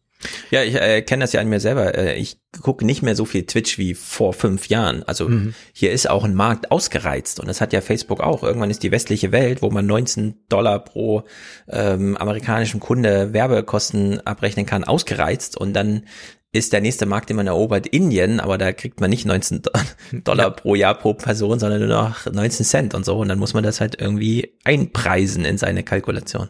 Ja, 0.50 0.62
ich 0.62 0.74
äh, 0.74 1.02
kenne 1.02 1.24
das 1.24 1.32
ja 1.32 1.40
an 1.40 1.48
mir 1.48 1.60
selber. 1.60 1.94
Äh, 1.94 2.16
ich 2.16 2.38
gucke 2.62 2.84
nicht 2.84 3.02
mehr 3.02 3.16
so 3.16 3.24
viel 3.24 3.44
Twitch 3.44 3.76
wie 3.76 3.94
vor 3.94 4.34
fünf 4.34 4.68
Jahren. 4.68 5.02
Also 5.02 5.28
mhm. 5.28 5.54
hier 5.72 5.92
ist 5.92 6.08
auch 6.08 6.24
ein 6.24 6.34
Markt 6.34 6.70
ausgereizt 6.70 7.40
und 7.40 7.48
das 7.48 7.60
hat 7.60 7.72
ja 7.72 7.80
Facebook 7.80 8.20
auch. 8.20 8.42
Irgendwann 8.42 8.70
ist 8.70 8.82
die 8.82 8.92
westliche 8.92 9.32
Welt, 9.32 9.62
wo 9.62 9.70
man 9.70 9.86
19 9.86 10.34
Dollar 10.48 10.78
pro 10.78 11.24
ähm, 11.68 12.16
amerikanischen 12.16 12.80
Kunde 12.80 13.32
Werbekosten 13.32 14.24
abrechnen 14.26 14.66
kann, 14.66 14.84
ausgereizt 14.84 15.56
und 15.56 15.72
dann 15.72 16.04
ist 16.52 16.72
der 16.72 16.80
nächste 16.80 17.06
Markt, 17.06 17.30
den 17.30 17.36
man 17.36 17.46
erobert, 17.46 17.86
Indien, 17.86 18.40
aber 18.40 18.58
da 18.58 18.72
kriegt 18.72 19.00
man 19.00 19.10
nicht 19.10 19.24
19 19.24 19.62
Dollar 20.24 20.46
ja. 20.46 20.50
pro 20.50 20.74
Jahr 20.74 20.94
pro 20.94 21.14
Person, 21.14 21.60
sondern 21.60 21.80
nur 21.80 21.88
noch 21.88 22.26
19 22.26 22.66
Cent 22.66 22.94
und 22.94 23.04
so. 23.04 23.18
Und 23.18 23.28
dann 23.28 23.38
muss 23.38 23.54
man 23.54 23.62
das 23.62 23.80
halt 23.80 24.00
irgendwie 24.00 24.56
einpreisen 24.64 25.44
in 25.44 25.58
seine 25.58 25.84
Kalkulation. 25.84 26.48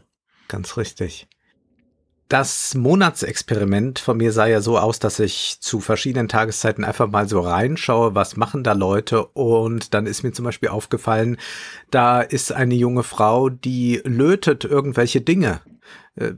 Ganz 0.49 0.77
richtig. 0.77 1.29
Das 2.29 2.75
Monatsexperiment 2.75 3.99
von 3.99 4.17
mir 4.17 4.33
sah 4.33 4.47
ja 4.47 4.61
so 4.61 4.79
aus, 4.79 5.01
dass 5.01 5.19
ich 5.19 5.59
zu 5.61 5.81
verschiedenen 5.81 6.29
Tageszeiten 6.29 6.85
einfach 6.85 7.11
mal 7.11 7.29
so 7.29 7.41
reinschaue, 7.41 8.15
was 8.15 8.37
machen 8.37 8.63
da 8.63 8.73
Leute 8.73 9.27
und 9.27 9.95
dann 9.95 10.07
ist 10.07 10.23
mir 10.23 10.31
zum 10.31 10.45
Beispiel 10.45 10.69
aufgefallen, 10.69 11.39
da 11.91 12.21
ist 12.21 12.53
eine 12.53 12.77
junge 12.77 13.03
Frau, 13.03 13.49
die 13.49 14.01
lötet 14.05 14.65
irgendwelche 14.65 15.21
Dinge 15.21 15.61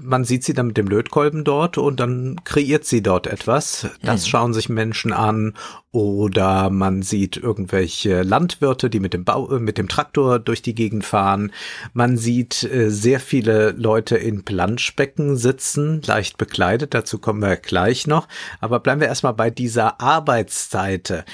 man 0.00 0.24
sieht 0.24 0.44
sie 0.44 0.54
dann 0.54 0.68
mit 0.68 0.76
dem 0.76 0.86
Lötkolben 0.86 1.44
dort 1.44 1.78
und 1.78 2.00
dann 2.00 2.40
kreiert 2.44 2.84
sie 2.84 3.02
dort 3.02 3.26
etwas. 3.26 3.88
Das 4.02 4.24
mhm. 4.24 4.28
schauen 4.30 4.54
sich 4.54 4.68
Menschen 4.68 5.12
an 5.12 5.54
oder 5.92 6.70
man 6.70 7.02
sieht 7.02 7.36
irgendwelche 7.36 8.22
Landwirte, 8.22 8.88
die 8.88 8.98
mit 8.98 9.12
dem 9.12 9.24
Bau, 9.24 9.50
äh, 9.50 9.58
mit 9.58 9.76
dem 9.76 9.88
Traktor 9.88 10.38
durch 10.38 10.62
die 10.62 10.74
Gegend 10.74 11.04
fahren. 11.04 11.52
Man 11.92 12.16
sieht 12.16 12.62
äh, 12.64 12.90
sehr 12.90 13.20
viele 13.20 13.72
Leute 13.72 14.16
in 14.16 14.42
Planschbecken 14.42 15.36
sitzen, 15.36 16.00
leicht 16.06 16.38
bekleidet. 16.38 16.94
Dazu 16.94 17.18
kommen 17.18 17.42
wir 17.42 17.56
gleich 17.56 18.06
noch. 18.06 18.26
Aber 18.60 18.80
bleiben 18.80 19.02
wir 19.02 19.08
erstmal 19.08 19.34
bei 19.34 19.50
dieser 19.50 20.00
Arbeitsseite. 20.00 21.26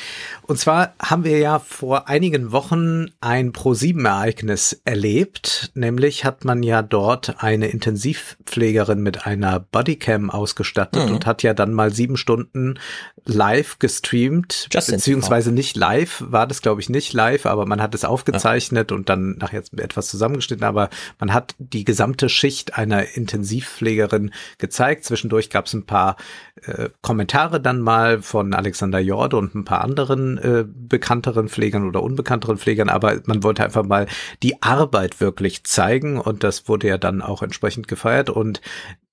Und 0.43 0.59
zwar 0.59 0.95
haben 1.01 1.23
wir 1.23 1.39
ja 1.39 1.61
vor 1.61 2.09
einigen 2.09 2.51
Wochen 2.51 3.13
ein 3.21 3.53
Pro-7-Ereignis 3.53 4.81
erlebt. 4.85 5.71
Nämlich 5.75 6.25
hat 6.25 6.45
man 6.45 6.65
ja 6.65 6.83
dort 6.83 7.45
eine 7.45 7.69
Intensivpflegerin 8.49 9.03
mit 9.03 9.27
einer 9.27 9.61
Bodycam 9.61 10.31
ausgestattet 10.31 11.09
mhm. 11.09 11.17
und 11.17 11.27
hat 11.27 11.43
ja 11.43 11.55
dann 11.55 11.73
mal 11.73 11.93
sieben 11.93 12.17
Stunden 12.17 12.79
live 13.25 13.79
gestreamt, 13.79 14.69
Just 14.73 14.91
beziehungsweise 14.91 15.53
nicht 15.53 15.77
live, 15.77 16.25
war 16.27 16.47
das 16.47 16.63
glaube 16.63 16.81
ich 16.81 16.89
nicht 16.89 17.13
live, 17.13 17.47
aber 17.47 17.67
man 17.67 17.83
hat 17.83 17.95
es 17.95 18.05
aufgezeichnet 18.05 18.91
ja. 18.91 18.97
und 18.97 19.09
dann 19.09 19.37
nachher 19.39 19.63
etwas 19.77 20.09
zusammengeschnitten, 20.09 20.65
aber 20.65 20.89
man 21.19 21.35
hat 21.35 21.55
die 21.59 21.85
gesamte 21.85 22.29
Schicht 22.29 22.79
einer 22.79 23.17
Intensivpflegerin 23.17 24.33
gezeigt. 24.57 25.05
Zwischendurch 25.05 25.51
gab 25.51 25.67
es 25.67 25.75
ein 25.75 25.85
paar 25.85 26.17
äh, 26.65 26.89
Kommentare 27.03 27.61
dann 27.61 27.81
mal 27.81 28.23
von 28.23 28.55
Alexander 28.55 28.99
Jorde 28.99 29.37
und 29.37 29.55
ein 29.55 29.65
paar 29.65 29.83
anderen 29.83 30.39
äh, 30.39 30.65
bekannteren 30.67 31.49
Pflegern 31.49 31.87
oder 31.87 32.03
unbekannteren 32.03 32.57
Pflegern, 32.57 32.89
aber 32.89 33.21
man 33.27 33.43
wollte 33.43 33.63
einfach 33.63 33.85
mal 33.85 34.07
die 34.43 34.63
Arbeit 34.63 35.21
wirklich 35.21 35.65
zeigen 35.65 36.19
und 36.19 36.45
das 36.45 36.69
wurde 36.69 36.89
ja 36.89 36.99
dann 36.99 37.21
auch 37.21 37.43
entsprechend 37.43 37.89
gefeiert 37.89 38.18
und 38.31 38.61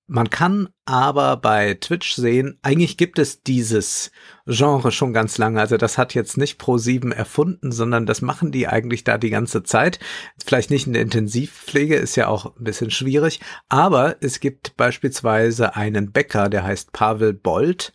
Man 0.08 0.30
kann 0.30 0.68
aber 0.84 1.36
bei 1.36 1.74
Twitch 1.74 2.12
sehen, 2.14 2.60
eigentlich 2.62 2.96
gibt 2.96 3.18
es 3.18 3.42
dieses 3.42 4.12
Genre 4.46 4.92
schon 4.92 5.12
ganz 5.12 5.36
lange. 5.36 5.58
Also 5.58 5.76
das 5.78 5.98
hat 5.98 6.14
jetzt 6.14 6.36
nicht 6.36 6.60
Pro7 6.60 7.12
erfunden, 7.12 7.72
sondern 7.72 8.06
das 8.06 8.22
machen 8.22 8.52
die 8.52 8.68
eigentlich 8.68 9.02
da 9.02 9.18
die 9.18 9.30
ganze 9.30 9.64
Zeit. 9.64 9.98
Vielleicht 10.44 10.70
nicht 10.70 10.86
in 10.86 10.92
der 10.92 11.02
Intensivpflege, 11.02 11.96
ist 11.96 12.14
ja 12.14 12.28
auch 12.28 12.56
ein 12.56 12.62
bisschen 12.62 12.92
schwierig. 12.92 13.40
Aber 13.68 14.16
es 14.20 14.38
gibt 14.38 14.76
beispielsweise 14.76 15.74
einen 15.74 16.12
Bäcker, 16.12 16.48
der 16.48 16.62
heißt 16.62 16.92
Pavel 16.92 17.32
Bolt 17.32 17.92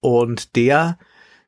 und 0.00 0.56
der 0.56 0.98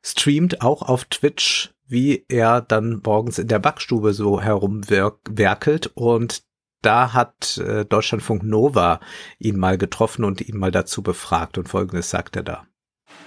streamt 0.01 0.61
auch 0.63 0.81
auf 0.81 1.05
Twitch 1.05 1.75
wie 1.89 2.25
er 2.27 2.59
dann 2.59 3.01
morgens 3.05 3.39
in 3.39 3.47
der 3.47 3.59
Backstube 3.59 4.13
so 4.13 4.41
herumwerkelt 4.41 5.87
und 5.93 6.43
da 6.81 7.13
hat 7.13 7.57
äh, 7.57 7.85
Deutschlandfunk 7.85 8.43
Nova 8.43 8.99
ihn 9.39 9.57
mal 9.57 9.77
getroffen 9.77 10.23
und 10.23 10.41
ihn 10.41 10.57
mal 10.57 10.71
dazu 10.71 11.01
befragt 11.01 11.57
und 11.57 11.67
folgendes 11.67 12.09
sagt 12.09 12.35
er 12.35 12.43
da. 12.43 12.63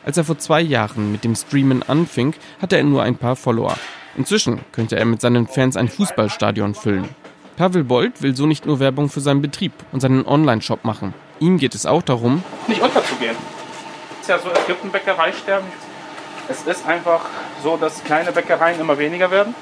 Als 0.04 0.16
er 0.16 0.24
vor 0.24 0.38
zwei 0.38 0.60
Jahren 0.60 1.12
mit 1.12 1.24
dem 1.24 1.34
Streamen 1.34 1.82
anfing, 1.82 2.34
hatte 2.60 2.76
er 2.76 2.84
nur 2.84 3.02
ein 3.02 3.16
paar 3.16 3.36
Follower. 3.36 3.76
Inzwischen 4.16 4.60
könnte 4.72 4.96
er 4.96 5.04
mit 5.04 5.20
seinen 5.20 5.46
Fans 5.46 5.76
ein 5.76 5.88
Fußballstadion 5.88 6.74
füllen. 6.74 7.08
Pavel 7.56 7.84
Bolt 7.84 8.22
will 8.22 8.34
so 8.34 8.46
nicht 8.46 8.66
nur 8.66 8.80
Werbung 8.80 9.08
für 9.08 9.20
seinen 9.20 9.42
Betrieb 9.42 9.72
und 9.92 10.00
seinen 10.00 10.26
Online-Shop 10.26 10.84
machen. 10.84 11.14
Ihm 11.40 11.58
geht 11.58 11.74
es 11.74 11.86
auch 11.86 12.02
darum, 12.02 12.42
nicht 12.66 12.80
unterzugehen. 12.80 13.36
Es 14.14 14.22
ist 14.22 14.28
ja 14.28 14.38
so, 14.38 14.48
es 14.50 14.66
gibt 14.66 14.84
ein 14.84 14.90
Bäckereisterben. 14.90 15.66
Es 16.48 16.62
ist 16.62 16.86
einfach 16.86 17.20
so, 17.62 17.76
dass 17.76 18.02
kleine 18.04 18.32
Bäckereien 18.32 18.80
immer 18.80 18.98
weniger 18.98 19.30
werden 19.30 19.54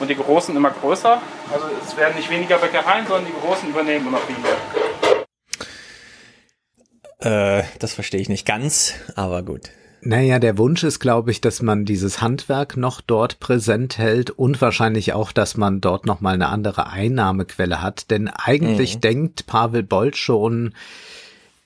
und 0.00 0.08
die 0.08 0.16
großen 0.16 0.56
immer 0.56 0.70
größer. 0.70 1.20
Also 1.52 1.66
es 1.84 1.96
werden 1.96 2.16
nicht 2.16 2.30
weniger 2.30 2.58
Bäckereien, 2.58 3.06
sondern 3.06 3.26
die 3.26 3.46
großen 3.46 3.68
übernehmen 3.68 4.06
immer 4.08 4.20
weniger. 4.28 4.56
Äh, 7.20 7.64
das 7.78 7.94
verstehe 7.94 8.20
ich 8.20 8.28
nicht 8.28 8.46
ganz, 8.46 8.94
aber 9.14 9.42
gut. 9.42 9.70
Naja, 10.04 10.40
der 10.40 10.58
Wunsch 10.58 10.82
ist, 10.82 10.98
glaube 10.98 11.30
ich, 11.30 11.40
dass 11.40 11.62
man 11.62 11.84
dieses 11.84 12.20
Handwerk 12.20 12.76
noch 12.76 13.00
dort 13.00 13.38
präsent 13.38 13.98
hält 13.98 14.30
und 14.30 14.60
wahrscheinlich 14.60 15.12
auch, 15.12 15.30
dass 15.30 15.56
man 15.56 15.80
dort 15.80 16.06
nochmal 16.06 16.34
eine 16.34 16.48
andere 16.48 16.88
Einnahmequelle 16.88 17.80
hat. 17.80 18.10
Denn 18.10 18.26
eigentlich 18.26 18.96
mhm. 18.96 19.00
denkt 19.00 19.46
Pavel 19.46 19.84
Bolt 19.84 20.16
schon 20.16 20.74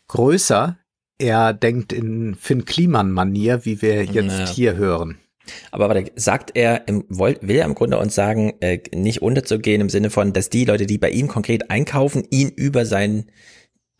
größer. 0.08 0.76
Er 1.18 1.54
denkt 1.54 1.94
in 1.94 2.34
Finn 2.34 2.66
Kliman-Manier, 2.66 3.64
wie 3.64 3.80
wir 3.80 4.04
jetzt 4.04 4.26
naja. 4.26 4.46
hier 4.46 4.76
hören. 4.76 5.18
Aber 5.70 5.88
warte, 5.88 6.10
sagt 6.16 6.52
er, 6.54 6.84
will 6.86 7.56
er 7.56 7.64
im 7.64 7.74
Grunde 7.74 7.98
uns 7.98 8.14
sagen, 8.14 8.54
äh, 8.60 8.80
nicht 8.94 9.22
unterzugehen 9.22 9.80
im 9.80 9.88
Sinne 9.88 10.10
von, 10.10 10.32
dass 10.32 10.50
die 10.50 10.64
Leute, 10.64 10.86
die 10.86 10.98
bei 10.98 11.10
ihm 11.10 11.28
konkret 11.28 11.70
einkaufen, 11.70 12.24
ihn 12.30 12.48
über 12.48 12.86
seinen 12.86 13.30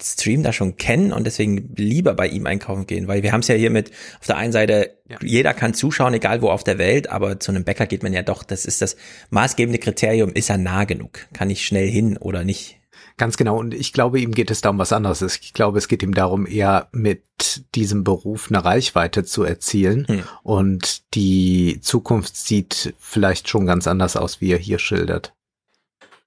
Stream 0.03 0.43
da 0.43 0.53
schon 0.53 0.77
kennen 0.77 1.11
und 1.11 1.25
deswegen 1.25 1.75
lieber 1.75 2.13
bei 2.13 2.29
ihm 2.29 2.47
einkaufen 2.47 2.87
gehen, 2.87 3.09
weil 3.09 3.23
wir 3.23 3.33
haben 3.33 3.41
es 3.41 3.49
ja 3.49 3.55
hier 3.55 3.71
mit 3.71 3.93
auf 4.21 4.27
der 4.27 4.37
einen 4.37 4.53
Seite, 4.53 4.99
ja. 5.09 5.17
jeder 5.23 5.55
kann 5.55 5.73
zuschauen, 5.73 6.13
egal 6.13 6.43
wo 6.43 6.51
auf 6.51 6.65
der 6.65 6.77
Welt, 6.77 7.09
aber 7.09 7.41
zu 7.41 7.51
einem 7.51 7.65
Bäcker 7.65 7.87
geht 7.87 8.03
man 8.03 8.13
ja 8.13 8.23
doch, 8.23 8.43
das 8.43 8.67
ist 8.67 8.83
das 8.83 8.97
maßgebende 9.31 9.79
Kriterium, 9.79 10.33
ist 10.33 10.51
er 10.51 10.59
nah 10.59 10.85
genug? 10.85 11.21
Kann 11.33 11.49
ich 11.49 11.65
schnell 11.65 11.89
hin 11.89 12.19
oder 12.19 12.45
nicht? 12.45 12.79
Ganz 13.19 13.39
genau. 13.39 13.59
Und 13.59 13.73
ich 13.73 13.93
glaube, 13.95 14.21
ihm 14.21 14.33
geht 14.33 14.51
es 14.51 14.61
da 14.61 14.71
um 14.71 14.79
was 14.79 14.93
anderes. 14.93 15.23
Ich 15.23 15.55
glaube, 15.55 15.79
es 15.79 15.89
geht 15.89 16.03
ihm 16.03 16.13
darum, 16.13 16.47
eher 16.47 16.89
mit 16.93 17.65
diesem 17.75 18.05
Beruf 18.05 18.51
eine 18.51 18.63
Reichweite 18.63 19.25
zu 19.25 19.43
erzielen. 19.43 20.07
Hm. 20.07 20.23
Und 20.43 21.15
die 21.15 21.81
Zukunft 21.81 22.37
sieht 22.37 22.95
vielleicht 22.99 23.49
schon 23.49 23.65
ganz 23.65 23.87
anders 23.87 24.17
aus, 24.17 24.41
wie 24.41 24.53
er 24.53 24.59
hier 24.59 24.79
schildert. 24.79 25.35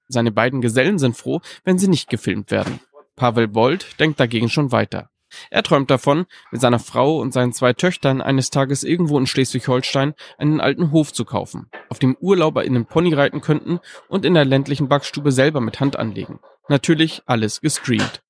Seine 0.08 0.32
beiden 0.32 0.60
Gesellen 0.60 0.98
sind 0.98 1.16
froh, 1.16 1.40
wenn 1.62 1.78
sie 1.78 1.86
nicht 1.86 2.10
gefilmt 2.10 2.50
werden. 2.50 2.80
Pavel 3.14 3.46
Bold 3.46 4.00
denkt 4.00 4.18
dagegen 4.18 4.48
schon 4.48 4.72
weiter. 4.72 5.09
Er 5.50 5.62
träumt 5.62 5.90
davon, 5.90 6.26
mit 6.50 6.60
seiner 6.60 6.78
Frau 6.78 7.18
und 7.18 7.32
seinen 7.32 7.52
zwei 7.52 7.72
Töchtern 7.72 8.20
eines 8.20 8.50
Tages 8.50 8.84
irgendwo 8.84 9.18
in 9.18 9.26
Schleswig-Holstein 9.26 10.14
einen 10.38 10.60
alten 10.60 10.92
Hof 10.92 11.12
zu 11.12 11.24
kaufen, 11.24 11.70
auf 11.88 11.98
dem 11.98 12.16
Urlauber 12.20 12.64
in 12.64 12.74
den 12.74 12.86
Pony 12.86 13.14
reiten 13.14 13.40
könnten 13.40 13.80
und 14.08 14.24
in 14.24 14.34
der 14.34 14.44
ländlichen 14.44 14.88
Backstube 14.88 15.32
selber 15.32 15.60
mit 15.60 15.80
Hand 15.80 15.96
anlegen. 15.96 16.40
Natürlich 16.68 17.22
alles 17.26 17.60
gestreamt. 17.60 18.22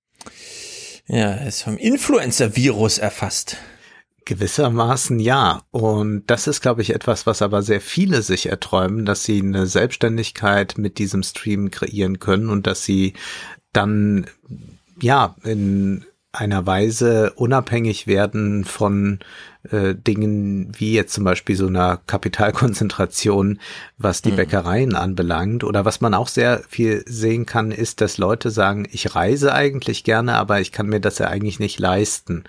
Ja, 1.07 1.35
ist 1.35 1.63
vom 1.63 1.77
Influencer-Virus 1.77 2.99
erfasst. 2.99 3.57
Gewissermaßen 4.25 5.19
ja. 5.19 5.63
Und 5.73 6.25
das 6.29 6.47
ist, 6.47 6.61
glaube 6.61 6.83
ich, 6.83 6.95
etwas, 6.95 7.27
was 7.27 7.43
aber 7.43 7.63
sehr 7.63 7.81
viele 7.81 8.23
sich 8.23 8.47
erträumen, 8.47 9.05
dass 9.05 9.25
sie 9.25 9.41
eine 9.43 9.67
Selbstständigkeit 9.67 10.79
mit 10.79 10.99
diesem 10.99 11.25
Stream 11.25 11.73
kreieren 11.73 12.21
können 12.21 12.49
und 12.49 12.69
dass 12.69 12.85
sie 12.85 13.15
dann 13.73 14.27
ja 15.01 15.35
in 15.43 16.05
einer 16.33 16.65
Weise 16.65 17.33
unabhängig 17.35 18.07
werden 18.07 18.65
von 18.65 19.19
äh, 19.69 19.95
Dingen 19.95 20.73
wie 20.79 20.95
jetzt 20.95 21.13
zum 21.13 21.25
Beispiel 21.25 21.57
so 21.57 21.67
einer 21.67 21.99
Kapitalkonzentration, 22.07 23.59
was 23.99 24.23
die 24.23 24.31
mhm. 24.33 24.37
Bäckereien 24.37 24.95
anbelangt. 24.95 25.65
Oder 25.65 25.85
was 25.85 26.01
man 26.01 26.15
auch 26.15 26.29
sehr 26.29 26.63
viel 26.69 27.03
sehen 27.07 27.47
kann, 27.47 27.73
ist, 27.73 28.01
dass 28.01 28.17
Leute 28.17 28.51
sagen, 28.51 28.87
ich 28.93 29.15
reise 29.15 29.53
eigentlich 29.53 30.05
gerne, 30.05 30.35
aber 30.35 30.61
ich 30.61 30.71
kann 30.71 30.87
mir 30.87 31.01
das 31.01 31.19
ja 31.19 31.27
eigentlich 31.27 31.59
nicht 31.59 31.81
leisten. 31.81 32.45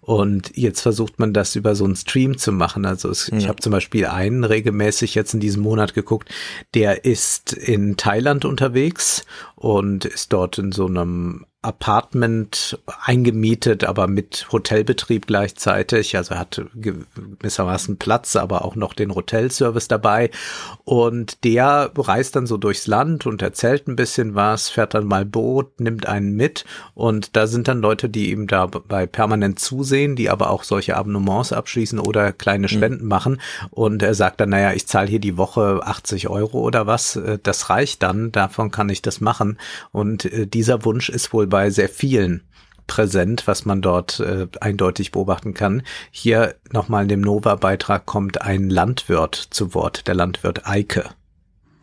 Und 0.00 0.56
jetzt 0.56 0.80
versucht 0.80 1.18
man 1.18 1.34
das 1.34 1.54
über 1.56 1.74
so 1.74 1.84
einen 1.84 1.96
Stream 1.96 2.38
zu 2.38 2.52
machen. 2.52 2.86
Also 2.86 3.10
es, 3.10 3.30
mhm. 3.30 3.38
ich 3.38 3.48
habe 3.48 3.60
zum 3.60 3.70
Beispiel 3.70 4.06
einen 4.06 4.44
regelmäßig 4.44 5.14
jetzt 5.14 5.34
in 5.34 5.40
diesem 5.40 5.62
Monat 5.62 5.92
geguckt, 5.92 6.32
der 6.74 7.04
ist 7.04 7.52
in 7.52 7.98
Thailand 7.98 8.46
unterwegs 8.46 9.26
und 9.56 10.06
ist 10.06 10.32
dort 10.32 10.58
in 10.58 10.72
so 10.72 10.86
einem 10.86 11.44
Apartment 11.66 12.78
eingemietet, 13.04 13.82
aber 13.82 14.06
mit 14.06 14.46
Hotelbetrieb 14.52 15.26
gleichzeitig. 15.26 16.16
Also 16.16 16.34
er 16.34 16.40
hat 16.40 16.62
gewissermaßen 16.74 17.96
Platz, 17.96 18.36
aber 18.36 18.64
auch 18.64 18.76
noch 18.76 18.94
den 18.94 19.14
Hotelservice 19.14 19.88
dabei. 19.88 20.30
Und 20.84 21.42
der 21.42 21.90
reist 21.96 22.36
dann 22.36 22.46
so 22.46 22.56
durchs 22.56 22.86
Land 22.86 23.26
und 23.26 23.42
erzählt 23.42 23.88
ein 23.88 23.96
bisschen 23.96 24.36
was, 24.36 24.68
fährt 24.68 24.94
dann 24.94 25.06
mal 25.06 25.24
Boot, 25.24 25.80
nimmt 25.80 26.06
einen 26.06 26.36
mit. 26.36 26.64
Und 26.94 27.34
da 27.34 27.48
sind 27.48 27.66
dann 27.66 27.80
Leute, 27.80 28.08
die 28.08 28.30
ihm 28.30 28.46
dabei 28.46 29.06
permanent 29.06 29.58
zusehen, 29.58 30.14
die 30.14 30.30
aber 30.30 30.50
auch 30.50 30.62
solche 30.62 30.96
Abonnements 30.96 31.52
abschließen 31.52 31.98
oder 31.98 32.32
kleine 32.32 32.68
mhm. 32.68 32.70
Spenden 32.70 33.02
mhm. 33.02 33.08
machen. 33.08 33.40
Und 33.70 34.04
er 34.04 34.14
sagt 34.14 34.40
dann, 34.40 34.50
naja, 34.50 34.72
ich 34.72 34.86
zahle 34.86 35.08
hier 35.08 35.20
die 35.20 35.36
Woche 35.36 35.80
80 35.82 36.28
Euro 36.28 36.60
oder 36.60 36.86
was. 36.86 37.16
Äh, 37.16 37.40
das 37.42 37.70
reicht 37.70 38.04
dann, 38.04 38.30
davon 38.30 38.70
kann 38.70 38.88
ich 38.88 39.02
das 39.02 39.20
machen. 39.20 39.58
Und 39.90 40.26
äh, 40.26 40.46
dieser 40.46 40.84
Wunsch 40.84 41.08
ist 41.08 41.32
wohl 41.32 41.48
bei 41.48 41.55
bei 41.56 41.70
sehr 41.70 41.88
vielen 41.88 42.42
präsent, 42.86 43.46
was 43.46 43.64
man 43.64 43.80
dort 43.80 44.20
äh, 44.20 44.46
eindeutig 44.60 45.10
beobachten 45.10 45.54
kann. 45.54 45.80
Hier 46.10 46.54
nochmal 46.70 47.04
in 47.04 47.08
dem 47.08 47.22
Nova-Beitrag 47.22 48.04
kommt 48.04 48.42
ein 48.42 48.68
Landwirt 48.68 49.34
zu 49.34 49.72
Wort, 49.72 50.06
der 50.06 50.14
Landwirt 50.14 50.68
Eike. 50.68 51.08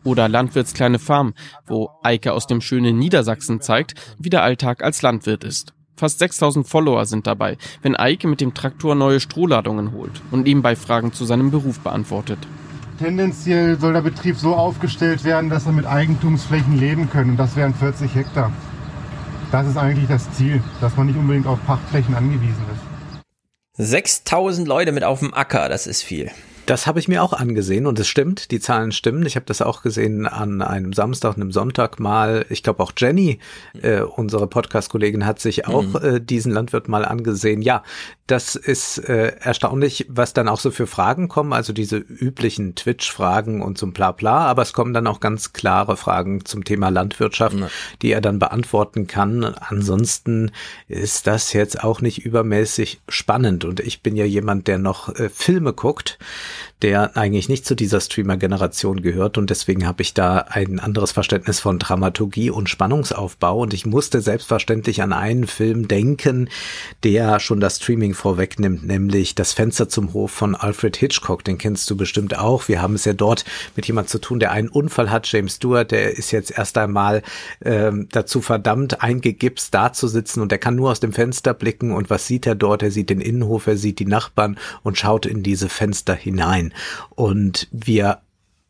Oder 0.04 0.28
Landwirts 0.28 0.74
kleine 0.74 1.00
Farm, 1.00 1.34
wo 1.66 1.90
Eike 2.04 2.34
aus 2.34 2.46
dem 2.46 2.60
schönen 2.60 2.96
Niedersachsen 3.00 3.60
zeigt, 3.60 3.94
wie 4.16 4.30
der 4.30 4.44
Alltag 4.44 4.84
als 4.84 5.02
Landwirt 5.02 5.42
ist. 5.42 5.72
Fast 5.96 6.20
6000 6.20 6.68
Follower 6.68 7.04
sind 7.04 7.26
dabei, 7.26 7.58
wenn 7.82 7.96
Eike 7.96 8.28
mit 8.28 8.40
dem 8.40 8.54
Traktor 8.54 8.94
neue 8.94 9.18
Strohladungen 9.18 9.90
holt 9.90 10.22
und 10.30 10.44
nebenbei 10.44 10.76
Fragen 10.76 11.12
zu 11.12 11.24
seinem 11.24 11.50
Beruf 11.50 11.80
beantwortet. 11.80 12.38
Tendenziell 13.00 13.76
soll 13.80 13.92
der 13.92 14.02
Betrieb 14.02 14.36
so 14.36 14.54
aufgestellt 14.54 15.24
werden, 15.24 15.50
dass 15.50 15.66
er 15.66 15.72
mit 15.72 15.84
Eigentumsflächen 15.84 16.78
leben 16.78 17.10
können. 17.10 17.30
Und 17.30 17.38
das 17.38 17.56
wären 17.56 17.74
40 17.74 18.14
Hektar. 18.14 18.52
Das 19.54 19.68
ist 19.68 19.76
eigentlich 19.76 20.08
das 20.08 20.28
Ziel, 20.32 20.60
dass 20.80 20.96
man 20.96 21.06
nicht 21.06 21.16
unbedingt 21.16 21.46
auf 21.46 21.64
Pachtflächen 21.64 22.12
angewiesen 22.16 22.60
ist. 22.72 23.86
6000 23.86 24.66
Leute 24.66 24.90
mit 24.90 25.04
auf 25.04 25.20
dem 25.20 25.32
Acker, 25.32 25.68
das 25.68 25.86
ist 25.86 26.02
viel. 26.02 26.32
Das 26.66 26.86
habe 26.86 26.98
ich 26.98 27.08
mir 27.08 27.22
auch 27.22 27.34
angesehen 27.34 27.86
und 27.86 27.98
es 27.98 28.08
stimmt, 28.08 28.50
die 28.50 28.58
Zahlen 28.58 28.90
stimmen. 28.92 29.26
Ich 29.26 29.36
habe 29.36 29.44
das 29.44 29.60
auch 29.60 29.82
gesehen 29.82 30.26
an 30.26 30.62
einem 30.62 30.94
Samstag, 30.94 31.36
einem 31.36 31.52
Sonntag 31.52 32.00
mal. 32.00 32.46
Ich 32.48 32.62
glaube 32.62 32.82
auch 32.82 32.92
Jenny, 32.96 33.38
äh, 33.82 34.00
unsere 34.00 34.46
Podcast-Kollegin, 34.46 35.26
hat 35.26 35.40
sich 35.40 35.66
auch 35.66 35.82
mhm. 35.82 35.96
äh, 36.02 36.20
diesen 36.20 36.52
Landwirt 36.52 36.88
mal 36.88 37.04
angesehen. 37.04 37.60
Ja, 37.60 37.82
das 38.26 38.56
ist 38.56 38.96
äh, 38.98 39.36
erstaunlich, 39.40 40.06
was 40.08 40.32
dann 40.32 40.48
auch 40.48 40.58
so 40.58 40.70
für 40.70 40.86
Fragen 40.86 41.28
kommen, 41.28 41.52
also 41.52 41.74
diese 41.74 41.98
üblichen 41.98 42.74
Twitch-Fragen 42.74 43.60
und 43.60 43.76
zum 43.76 43.92
Blabla, 43.92 44.46
aber 44.46 44.62
es 44.62 44.72
kommen 44.72 44.94
dann 44.94 45.06
auch 45.06 45.20
ganz 45.20 45.52
klare 45.52 45.98
Fragen 45.98 46.46
zum 46.46 46.64
Thema 46.64 46.88
Landwirtschaft, 46.88 47.56
mhm. 47.56 47.66
die 48.00 48.10
er 48.12 48.22
dann 48.22 48.38
beantworten 48.38 49.06
kann. 49.06 49.44
Ansonsten 49.44 50.52
ist 50.88 51.26
das 51.26 51.52
jetzt 51.52 51.84
auch 51.84 52.00
nicht 52.00 52.24
übermäßig 52.24 53.02
spannend 53.10 53.66
und 53.66 53.80
ich 53.80 54.02
bin 54.02 54.16
ja 54.16 54.24
jemand, 54.24 54.68
der 54.68 54.78
noch 54.78 55.14
äh, 55.14 55.28
Filme 55.28 55.74
guckt 55.74 56.18
der 56.82 57.16
eigentlich 57.16 57.48
nicht 57.48 57.66
zu 57.66 57.74
dieser 57.74 58.00
Streamer-Generation 58.00 59.02
gehört 59.02 59.38
und 59.38 59.50
deswegen 59.50 59.86
habe 59.86 60.02
ich 60.02 60.14
da 60.14 60.38
ein 60.38 60.80
anderes 60.80 61.12
Verständnis 61.12 61.60
von 61.60 61.78
Dramaturgie 61.78 62.50
und 62.50 62.68
Spannungsaufbau 62.68 63.60
und 63.60 63.74
ich 63.74 63.86
musste 63.86 64.20
selbstverständlich 64.20 65.02
an 65.02 65.12
einen 65.12 65.46
Film 65.46 65.88
denken, 65.88 66.48
der 67.02 67.40
schon 67.40 67.60
das 67.60 67.76
Streaming 67.76 68.14
vorwegnimmt, 68.14 68.86
nämlich 68.86 69.34
Das 69.34 69.52
Fenster 69.52 69.88
zum 69.88 70.12
Hof 70.12 70.30
von 70.30 70.54
Alfred 70.54 70.96
Hitchcock. 70.96 71.44
Den 71.44 71.58
kennst 71.58 71.90
du 71.90 71.96
bestimmt 71.96 72.38
auch. 72.38 72.68
Wir 72.68 72.82
haben 72.82 72.94
es 72.94 73.04
ja 73.04 73.12
dort 73.12 73.44
mit 73.76 73.86
jemand 73.86 74.08
zu 74.08 74.18
tun, 74.18 74.40
der 74.40 74.52
einen 74.52 74.68
Unfall 74.68 75.10
hat. 75.10 75.30
James 75.30 75.56
Stewart, 75.56 75.90
der 75.90 76.16
ist 76.16 76.30
jetzt 76.30 76.56
erst 76.56 76.78
einmal 76.78 77.22
ähm, 77.64 78.08
dazu 78.12 78.40
verdammt, 78.40 79.02
eingegipst 79.02 79.74
da 79.74 79.92
zu 79.92 80.08
sitzen 80.08 80.40
und 80.40 80.52
er 80.52 80.58
kann 80.58 80.76
nur 80.76 80.90
aus 80.90 81.00
dem 81.00 81.12
Fenster 81.12 81.54
blicken 81.54 81.92
und 81.92 82.10
was 82.10 82.26
sieht 82.26 82.46
er 82.46 82.54
dort? 82.54 82.82
Er 82.82 82.90
sieht 82.90 83.10
den 83.10 83.20
Innenhof, 83.20 83.66
er 83.66 83.76
sieht 83.76 83.98
die 83.98 84.06
Nachbarn 84.06 84.58
und 84.82 84.98
schaut 84.98 85.26
in 85.26 85.42
diese 85.42 85.68
Fenster 85.68 86.14
hinein. 86.14 86.43
Und 87.14 87.68
wir 87.72 88.20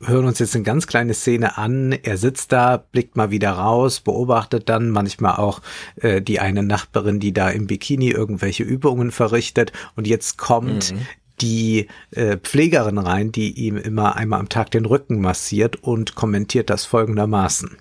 hören 0.03 0.27
uns 0.27 0.39
jetzt 0.39 0.55
eine 0.55 0.65
ganz 0.65 0.86
kleine 0.86 1.15
Szene 1.15 1.57
an. 1.59 1.93
Er 1.93 2.17
sitzt 2.17 2.53
da, 2.53 2.77
blickt 2.77 3.17
mal 3.17 3.31
wieder 3.31 3.53
raus, 3.53 4.01
beobachtet 4.01 4.69
dann 4.69 4.91
manchmal 4.91 5.36
auch 5.36 5.61
äh, 5.97 6.20
die 6.20 6.41
eine 6.41 6.62
Nachbarin, 6.62 7.20
die 7.20 7.33
da 7.33 7.51
im 7.51 7.67
Bikini 7.67 8.11
irgendwelche 8.11 8.62
Übungen 8.62 9.11
verrichtet. 9.11 9.73
Und 9.97 10.07
jetzt 10.07 10.39
kommt 10.39 10.93
mhm. 10.93 11.07
die 11.41 11.89
äh, 12.11 12.36
Pflegerin 12.36 12.99
rein, 12.99 13.33
die 13.33 13.53
ihm 13.53 13.77
immer 13.77 14.17
einmal 14.17 14.41
am 14.41 14.49
Tag 14.49 14.70
den 14.70 14.85
Rücken 14.85 15.20
massiert 15.20 15.77
und 15.83 16.15
kommentiert 16.15 16.70
das 16.70 16.85
folgendermaßen. 16.85 17.78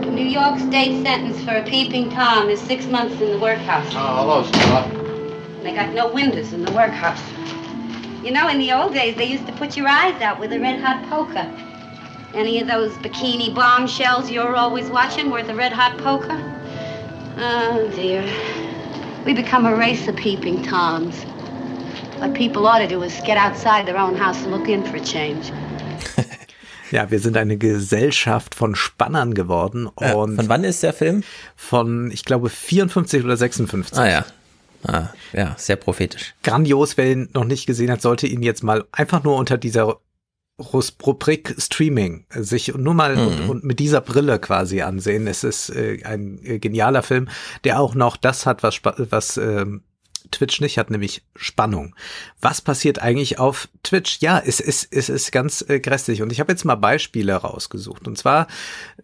New 0.00 0.28
York 0.28 0.58
state 0.58 1.02
sentence 1.02 1.42
for 1.42 1.56
a 1.56 1.62
peeping 1.62 2.10
Tom 2.10 2.48
is 2.48 2.60
six 2.66 2.86
months 2.86 3.20
in 3.20 3.32
the 3.32 3.40
workhouse. 3.40 3.86
Oh, 3.94 4.16
hello, 4.16 4.42
Scott. 4.44 4.86
They 5.62 5.74
got 5.74 5.94
no 5.94 6.12
windows 6.12 6.52
in 6.52 6.64
the 6.64 6.72
workhouse. 6.72 7.20
You 8.26 8.32
know, 8.32 8.48
in 8.48 8.58
the 8.58 8.72
old 8.72 8.92
days, 8.92 9.14
they 9.14 9.26
used 9.26 9.46
to 9.46 9.52
put 9.52 9.76
your 9.76 9.86
eyes 9.86 10.20
out 10.20 10.40
with 10.40 10.52
a 10.52 10.58
red 10.58 10.80
hot 10.80 11.08
poker. 11.08 11.48
Any 12.34 12.60
of 12.60 12.66
those 12.66 12.92
bikini 12.94 13.54
bombshells 13.54 14.32
you're 14.32 14.56
always 14.56 14.90
watching 14.90 15.30
worth 15.30 15.48
a 15.48 15.54
red 15.54 15.72
hot 15.72 15.96
poker? 15.98 16.36
Oh, 17.38 17.88
dear. 17.94 18.24
We 19.24 19.32
become 19.32 19.64
a 19.64 19.76
race 19.76 20.08
of 20.08 20.16
peeping 20.16 20.64
toms. 20.64 21.22
What 22.18 22.34
people 22.34 22.66
ought 22.66 22.80
to 22.80 22.88
do 22.88 23.00
is 23.04 23.14
get 23.24 23.36
outside 23.36 23.86
their 23.86 23.96
own 23.96 24.16
house 24.16 24.42
and 24.42 24.50
look 24.50 24.68
in 24.68 24.82
for 24.82 24.96
a 24.96 25.04
change. 25.04 25.52
Ja, 26.92 27.10
wir 27.10 27.18
sind 27.18 27.36
eine 27.36 27.56
Gesellschaft 27.56 28.54
von 28.54 28.76
Spannern 28.76 29.34
geworden. 29.34 29.88
Ja, 30.00 30.14
und 30.14 30.36
von 30.36 30.48
wann 30.48 30.62
ist 30.62 30.84
der 30.84 30.92
Film? 30.92 31.24
Von, 31.56 32.12
ich 32.12 32.24
glaube, 32.24 32.48
54 32.48 33.24
oder 33.24 33.36
56. 33.36 33.98
Ah 33.98 34.08
ja. 34.08 34.24
Ah, 34.86 35.10
ja, 35.32 35.54
sehr 35.58 35.76
prophetisch. 35.76 36.34
Grandios, 36.42 36.96
wer 36.96 37.10
ihn 37.10 37.28
noch 37.34 37.44
nicht 37.44 37.66
gesehen 37.66 37.90
hat, 37.90 38.02
sollte 38.02 38.26
ihn 38.26 38.42
jetzt 38.42 38.62
mal 38.62 38.84
einfach 38.92 39.22
nur 39.24 39.36
unter 39.36 39.58
dieser 39.58 40.00
Rubrik 40.58 41.54
Streaming 41.58 42.24
sich 42.30 42.74
nur 42.74 42.94
mal 42.94 43.16
mhm. 43.16 43.26
und, 43.26 43.50
und, 43.50 43.64
mit 43.64 43.78
dieser 43.78 44.00
Brille 44.00 44.38
quasi 44.38 44.80
ansehen. 44.80 45.26
Es 45.26 45.44
ist 45.44 45.68
äh, 45.70 46.02
ein 46.04 46.40
äh, 46.44 46.58
genialer 46.58 47.02
Film, 47.02 47.28
der 47.64 47.78
auch 47.78 47.94
noch 47.94 48.16
das 48.16 48.46
hat, 48.46 48.62
was, 48.62 48.80
was 48.82 49.36
ähm, 49.36 49.82
Twitch 50.30 50.60
nicht 50.60 50.78
hat, 50.78 50.90
nämlich 50.90 51.22
Spannung. 51.34 51.94
Was 52.40 52.60
passiert 52.60 53.00
eigentlich 53.00 53.38
auf 53.38 53.68
Twitch? 53.82 54.18
Ja, 54.20 54.42
es 54.44 54.60
ist, 54.60 54.88
es 54.92 55.08
ist 55.08 55.32
ganz 55.32 55.64
äh, 55.68 55.80
grässlich. 55.80 56.22
Und 56.22 56.32
ich 56.32 56.40
habe 56.40 56.52
jetzt 56.52 56.64
mal 56.64 56.74
Beispiele 56.76 57.34
rausgesucht. 57.34 58.06
Und 58.06 58.18
zwar 58.18 58.46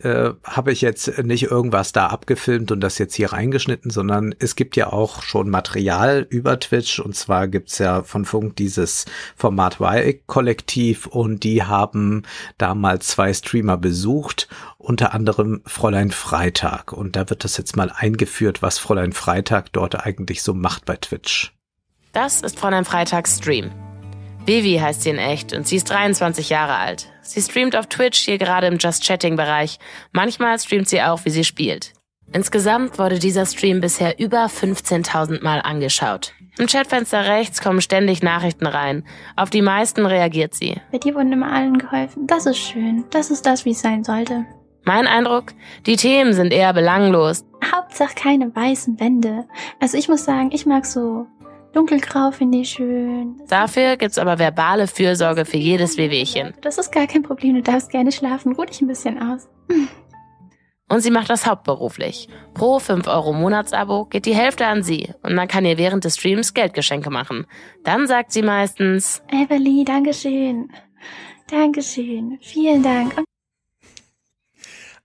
äh, 0.00 0.30
habe 0.44 0.72
ich 0.72 0.80
jetzt 0.80 1.18
nicht 1.22 1.44
irgendwas 1.44 1.92
da 1.92 2.08
abgefilmt 2.08 2.72
und 2.72 2.80
das 2.80 2.98
jetzt 2.98 3.14
hier 3.14 3.32
reingeschnitten, 3.32 3.90
sondern 3.90 4.34
es 4.38 4.56
gibt 4.56 4.76
ja 4.76 4.92
auch 4.92 5.22
schon 5.22 5.50
Material 5.50 6.26
über 6.28 6.58
Twitch. 6.58 6.98
Und 7.00 7.16
zwar 7.16 7.48
gibt's 7.48 7.78
ja 7.78 8.02
von 8.02 8.24
Funk 8.24 8.56
dieses 8.56 9.04
Format 9.36 9.80
Y-Kollektiv 9.80 11.06
und 11.06 11.44
die 11.44 11.62
haben 11.62 12.22
damals 12.58 13.08
zwei 13.08 13.32
Streamer 13.32 13.76
besucht 13.76 14.48
unter 14.82 15.14
anderem 15.14 15.62
Fräulein 15.66 16.10
Freitag. 16.10 16.92
Und 16.92 17.16
da 17.16 17.30
wird 17.30 17.44
das 17.44 17.56
jetzt 17.56 17.76
mal 17.76 17.90
eingeführt, 17.94 18.62
was 18.62 18.78
Fräulein 18.78 19.12
Freitag 19.12 19.72
dort 19.72 20.04
eigentlich 20.04 20.42
so 20.42 20.54
macht 20.54 20.84
bei 20.84 20.96
Twitch. 20.96 21.52
Das 22.12 22.42
ist 22.42 22.58
Fräulein 22.58 22.84
Freitags 22.84 23.38
Stream. 23.38 23.70
Vivi 24.44 24.78
heißt 24.78 25.02
sie 25.02 25.10
in 25.10 25.18
echt 25.18 25.52
und 25.52 25.68
sie 25.68 25.76
ist 25.76 25.88
23 25.88 26.50
Jahre 26.50 26.74
alt. 26.74 27.08
Sie 27.22 27.40
streamt 27.40 27.76
auf 27.76 27.86
Twitch 27.86 28.18
hier 28.18 28.38
gerade 28.38 28.66
im 28.66 28.78
Just 28.78 29.04
Chatting 29.04 29.36
Bereich. 29.36 29.78
Manchmal 30.10 30.58
streamt 30.58 30.88
sie 30.88 31.00
auch, 31.00 31.24
wie 31.24 31.30
sie 31.30 31.44
spielt. 31.44 31.92
Insgesamt 32.32 32.98
wurde 32.98 33.18
dieser 33.18 33.46
Stream 33.46 33.80
bisher 33.80 34.18
über 34.18 34.46
15.000 34.46 35.42
Mal 35.42 35.60
angeschaut. 35.60 36.32
Im 36.58 36.66
Chatfenster 36.66 37.24
rechts 37.26 37.62
kommen 37.62 37.80
ständig 37.80 38.22
Nachrichten 38.22 38.66
rein. 38.66 39.04
Auf 39.36 39.50
die 39.50 39.62
meisten 39.62 40.06
reagiert 40.06 40.54
sie. 40.54 40.80
Bei 40.90 40.98
dir 40.98 41.14
wurden 41.14 41.32
immer 41.32 41.52
allen 41.52 41.78
geholfen. 41.78 42.26
Das 42.26 42.46
ist 42.46 42.58
schön. 42.58 43.04
Das 43.10 43.30
ist 43.30 43.46
das, 43.46 43.64
wie 43.64 43.70
es 43.70 43.80
sein 43.80 44.02
sollte. 44.02 44.44
Mein 44.84 45.06
Eindruck, 45.06 45.52
die 45.86 45.96
Themen 45.96 46.32
sind 46.32 46.52
eher 46.52 46.72
belanglos. 46.72 47.44
Hauptsache 47.72 48.14
keine 48.14 48.54
weißen 48.54 48.98
Wände. 48.98 49.46
Also 49.80 49.96
ich 49.96 50.08
muss 50.08 50.24
sagen, 50.24 50.50
ich 50.52 50.66
mag 50.66 50.84
so 50.84 51.26
dunkelgrau, 51.72 52.32
finde 52.32 52.58
ich 52.58 52.70
schön. 52.70 53.40
Dafür 53.48 53.96
gibt's 53.96 54.18
aber 54.18 54.38
verbale 54.38 54.86
Fürsorge 54.86 55.44
für 55.44 55.56
jedes 55.56 55.96
Wehwehchen. 55.96 56.54
Das 56.60 56.78
ist 56.78 56.92
gar 56.92 57.06
kein 57.06 57.22
Problem, 57.22 57.54
du 57.54 57.62
darfst 57.62 57.90
gerne 57.90 58.12
schlafen. 58.12 58.52
Ruh 58.54 58.64
dich 58.64 58.80
ein 58.80 58.88
bisschen 58.88 59.22
aus. 59.22 59.48
Und 60.88 61.00
sie 61.00 61.10
macht 61.10 61.30
das 61.30 61.46
hauptberuflich. 61.46 62.28
Pro 62.52 62.78
5 62.78 63.06
Euro 63.06 63.32
Monatsabo 63.32 64.04
geht 64.06 64.26
die 64.26 64.34
Hälfte 64.34 64.66
an 64.66 64.82
sie 64.82 65.08
und 65.22 65.34
man 65.34 65.48
kann 65.48 65.64
ihr 65.64 65.78
während 65.78 66.04
des 66.04 66.16
Streams 66.16 66.52
Geldgeschenke 66.52 67.08
machen. 67.08 67.46
Dann 67.84 68.06
sagt 68.06 68.32
sie 68.32 68.42
meistens, 68.42 69.22
Everly, 69.30 69.84
Dankeschön. 69.84 70.70
Dankeschön. 71.48 72.38
Vielen 72.42 72.82
Dank. 72.82 73.14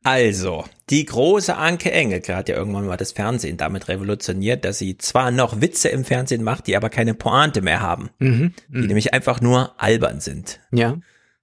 Also, 0.08 0.64
die 0.90 1.04
große 1.04 1.58
Anke 1.58 1.92
Engelke 1.92 2.34
hat 2.34 2.48
ja 2.48 2.56
irgendwann 2.56 2.86
mal 2.86 2.96
das 2.96 3.12
Fernsehen 3.12 3.58
damit 3.58 3.90
revolutioniert, 3.90 4.64
dass 4.64 4.80
sie 4.80 4.98
zwar 4.98 5.32
noch 5.32 5.60
Witze 5.60 5.90
im 5.90 6.06
Fernsehen 6.06 6.46
macht, 6.46 6.68
die 6.68 6.78
aber 6.78 6.90
keine 6.90 7.14
Pointe 7.14 7.62
mehr 7.62 7.82
haben. 7.82 8.10
Mhm, 8.20 8.54
die 8.70 8.78
mhm. 8.78 8.86
nämlich 8.86 9.14
einfach 9.14 9.42
nur 9.42 9.74
albern 9.82 10.22
sind. 10.22 10.62
Ja. 10.72 10.96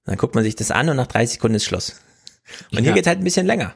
Dann 0.06 0.16
guckt 0.16 0.34
man 0.34 0.44
sich 0.44 0.56
das 0.56 0.70
an 0.70 0.88
und 0.88 0.96
nach 0.96 1.08
30 1.08 1.34
Sekunden 1.34 1.56
ist 1.56 1.66
Schluss. 1.66 2.00
Und 2.70 2.78
ja. 2.78 2.84
hier 2.84 2.92
geht 2.94 3.06
halt 3.06 3.18
ein 3.18 3.24
bisschen 3.24 3.44
länger. 3.44 3.74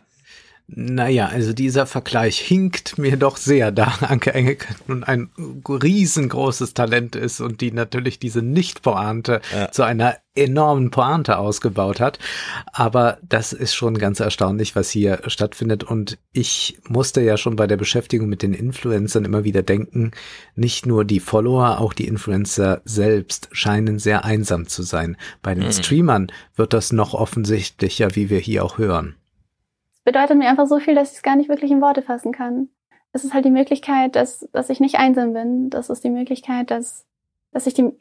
Naja, 0.70 1.28
also 1.28 1.54
dieser 1.54 1.86
Vergleich 1.86 2.38
hinkt 2.38 2.98
mir 2.98 3.16
doch 3.16 3.38
sehr, 3.38 3.72
da 3.72 3.84
Anke 4.02 4.34
Engelke 4.34 4.74
nun 4.86 5.02
ein 5.02 5.30
riesengroßes 5.66 6.74
Talent 6.74 7.16
ist 7.16 7.40
und 7.40 7.62
die 7.62 7.72
natürlich 7.72 8.18
diese 8.18 8.42
Nicht-Pointe 8.42 9.40
ja. 9.50 9.72
zu 9.72 9.82
einer 9.84 10.16
enormen 10.34 10.90
Pointe 10.90 11.38
ausgebaut 11.38 12.00
hat. 12.00 12.18
Aber 12.70 13.16
das 13.26 13.54
ist 13.54 13.74
schon 13.74 13.96
ganz 13.96 14.20
erstaunlich, 14.20 14.76
was 14.76 14.90
hier 14.90 15.22
stattfindet. 15.26 15.84
Und 15.84 16.18
ich 16.32 16.78
musste 16.86 17.22
ja 17.22 17.38
schon 17.38 17.56
bei 17.56 17.66
der 17.66 17.78
Beschäftigung 17.78 18.28
mit 18.28 18.42
den 18.42 18.52
Influencern 18.52 19.24
immer 19.24 19.44
wieder 19.44 19.62
denken, 19.62 20.10
nicht 20.54 20.84
nur 20.84 21.06
die 21.06 21.20
Follower, 21.20 21.80
auch 21.80 21.94
die 21.94 22.06
Influencer 22.06 22.82
selbst 22.84 23.48
scheinen 23.52 23.98
sehr 23.98 24.26
einsam 24.26 24.66
zu 24.66 24.82
sein. 24.82 25.16
Bei 25.40 25.54
den 25.54 25.64
mhm. 25.64 25.72
Streamern 25.72 26.26
wird 26.56 26.74
das 26.74 26.92
noch 26.92 27.14
offensichtlicher, 27.14 28.14
wie 28.16 28.28
wir 28.28 28.38
hier 28.38 28.66
auch 28.66 28.76
hören 28.76 29.14
bedeutet 30.08 30.38
mir 30.38 30.48
einfach 30.48 30.66
so 30.66 30.80
viel, 30.80 30.94
dass 30.94 31.10
ich 31.10 31.18
es 31.18 31.22
gar 31.22 31.36
nicht 31.36 31.50
wirklich 31.50 31.70
in 31.70 31.82
Worte 31.82 32.00
fassen 32.00 32.32
kann. 32.32 32.70
Es 33.12 33.24
ist 33.24 33.34
halt 33.34 33.44
die 33.44 33.50
Möglichkeit, 33.50 34.16
dass, 34.16 34.48
dass 34.52 34.70
ich 34.70 34.80
nicht 34.80 34.94
einsam 34.94 35.34
bin. 35.34 35.68
Das 35.68 35.90
ist 35.90 36.02
die 36.02 36.08
Möglichkeit, 36.08 36.70
dass, 36.70 37.04
dass 37.52 37.66
ich 37.66 37.74
die, 37.74 37.92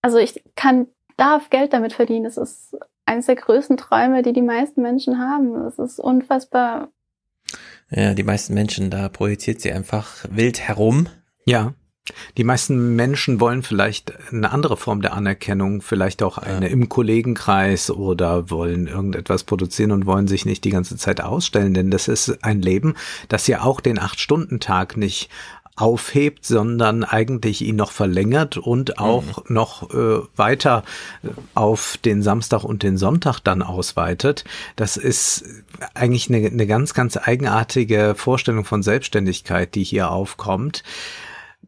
also 0.00 0.18
ich 0.18 0.44
kann, 0.54 0.86
darf 1.16 1.50
Geld 1.50 1.72
damit 1.72 1.92
verdienen. 1.92 2.22
Das 2.22 2.36
ist 2.36 2.76
eines 3.04 3.26
der 3.26 3.34
größten 3.34 3.76
Träume, 3.76 4.22
die 4.22 4.32
die 4.32 4.42
meisten 4.42 4.80
Menschen 4.80 5.18
haben. 5.18 5.56
Es 5.66 5.80
ist 5.80 5.98
unfassbar. 5.98 6.92
Ja, 7.90 8.14
die 8.14 8.22
meisten 8.22 8.54
Menschen, 8.54 8.88
da 8.88 9.08
projiziert 9.08 9.60
sie 9.60 9.72
einfach 9.72 10.24
wild 10.30 10.60
herum. 10.60 11.08
Ja. 11.46 11.74
Die 12.36 12.44
meisten 12.44 12.96
Menschen 12.96 13.40
wollen 13.40 13.62
vielleicht 13.62 14.12
eine 14.32 14.50
andere 14.50 14.76
Form 14.76 15.02
der 15.02 15.14
Anerkennung, 15.14 15.82
vielleicht 15.82 16.22
auch 16.22 16.38
eine 16.38 16.66
ja. 16.66 16.72
im 16.72 16.88
Kollegenkreis 16.88 17.90
oder 17.90 18.50
wollen 18.50 18.86
irgendetwas 18.86 19.44
produzieren 19.44 19.92
und 19.92 20.06
wollen 20.06 20.28
sich 20.28 20.44
nicht 20.44 20.64
die 20.64 20.70
ganze 20.70 20.96
Zeit 20.96 21.20
ausstellen, 21.20 21.74
denn 21.74 21.90
das 21.90 22.08
ist 22.08 22.42
ein 22.42 22.62
Leben, 22.62 22.94
das 23.28 23.46
ja 23.46 23.62
auch 23.62 23.80
den 23.80 23.98
Acht-Stunden-Tag 23.98 24.96
nicht 24.96 25.28
aufhebt, 25.76 26.44
sondern 26.44 27.04
eigentlich 27.04 27.62
ihn 27.62 27.76
noch 27.76 27.90
verlängert 27.90 28.58
und 28.58 28.98
auch 28.98 29.48
mhm. 29.48 29.54
noch 29.54 29.90
äh, 29.94 30.20
weiter 30.36 30.84
auf 31.54 31.96
den 32.04 32.22
Samstag 32.22 32.64
und 32.64 32.82
den 32.82 32.98
Sonntag 32.98 33.40
dann 33.40 33.62
ausweitet. 33.62 34.44
Das 34.76 34.96
ist 34.98 35.44
eigentlich 35.94 36.28
eine, 36.28 36.46
eine 36.46 36.66
ganz, 36.66 36.92
ganz 36.92 37.16
eigenartige 37.16 38.14
Vorstellung 38.16 38.64
von 38.64 38.82
Selbstständigkeit, 38.82 39.74
die 39.74 39.84
hier 39.84 40.10
aufkommt 40.10 40.82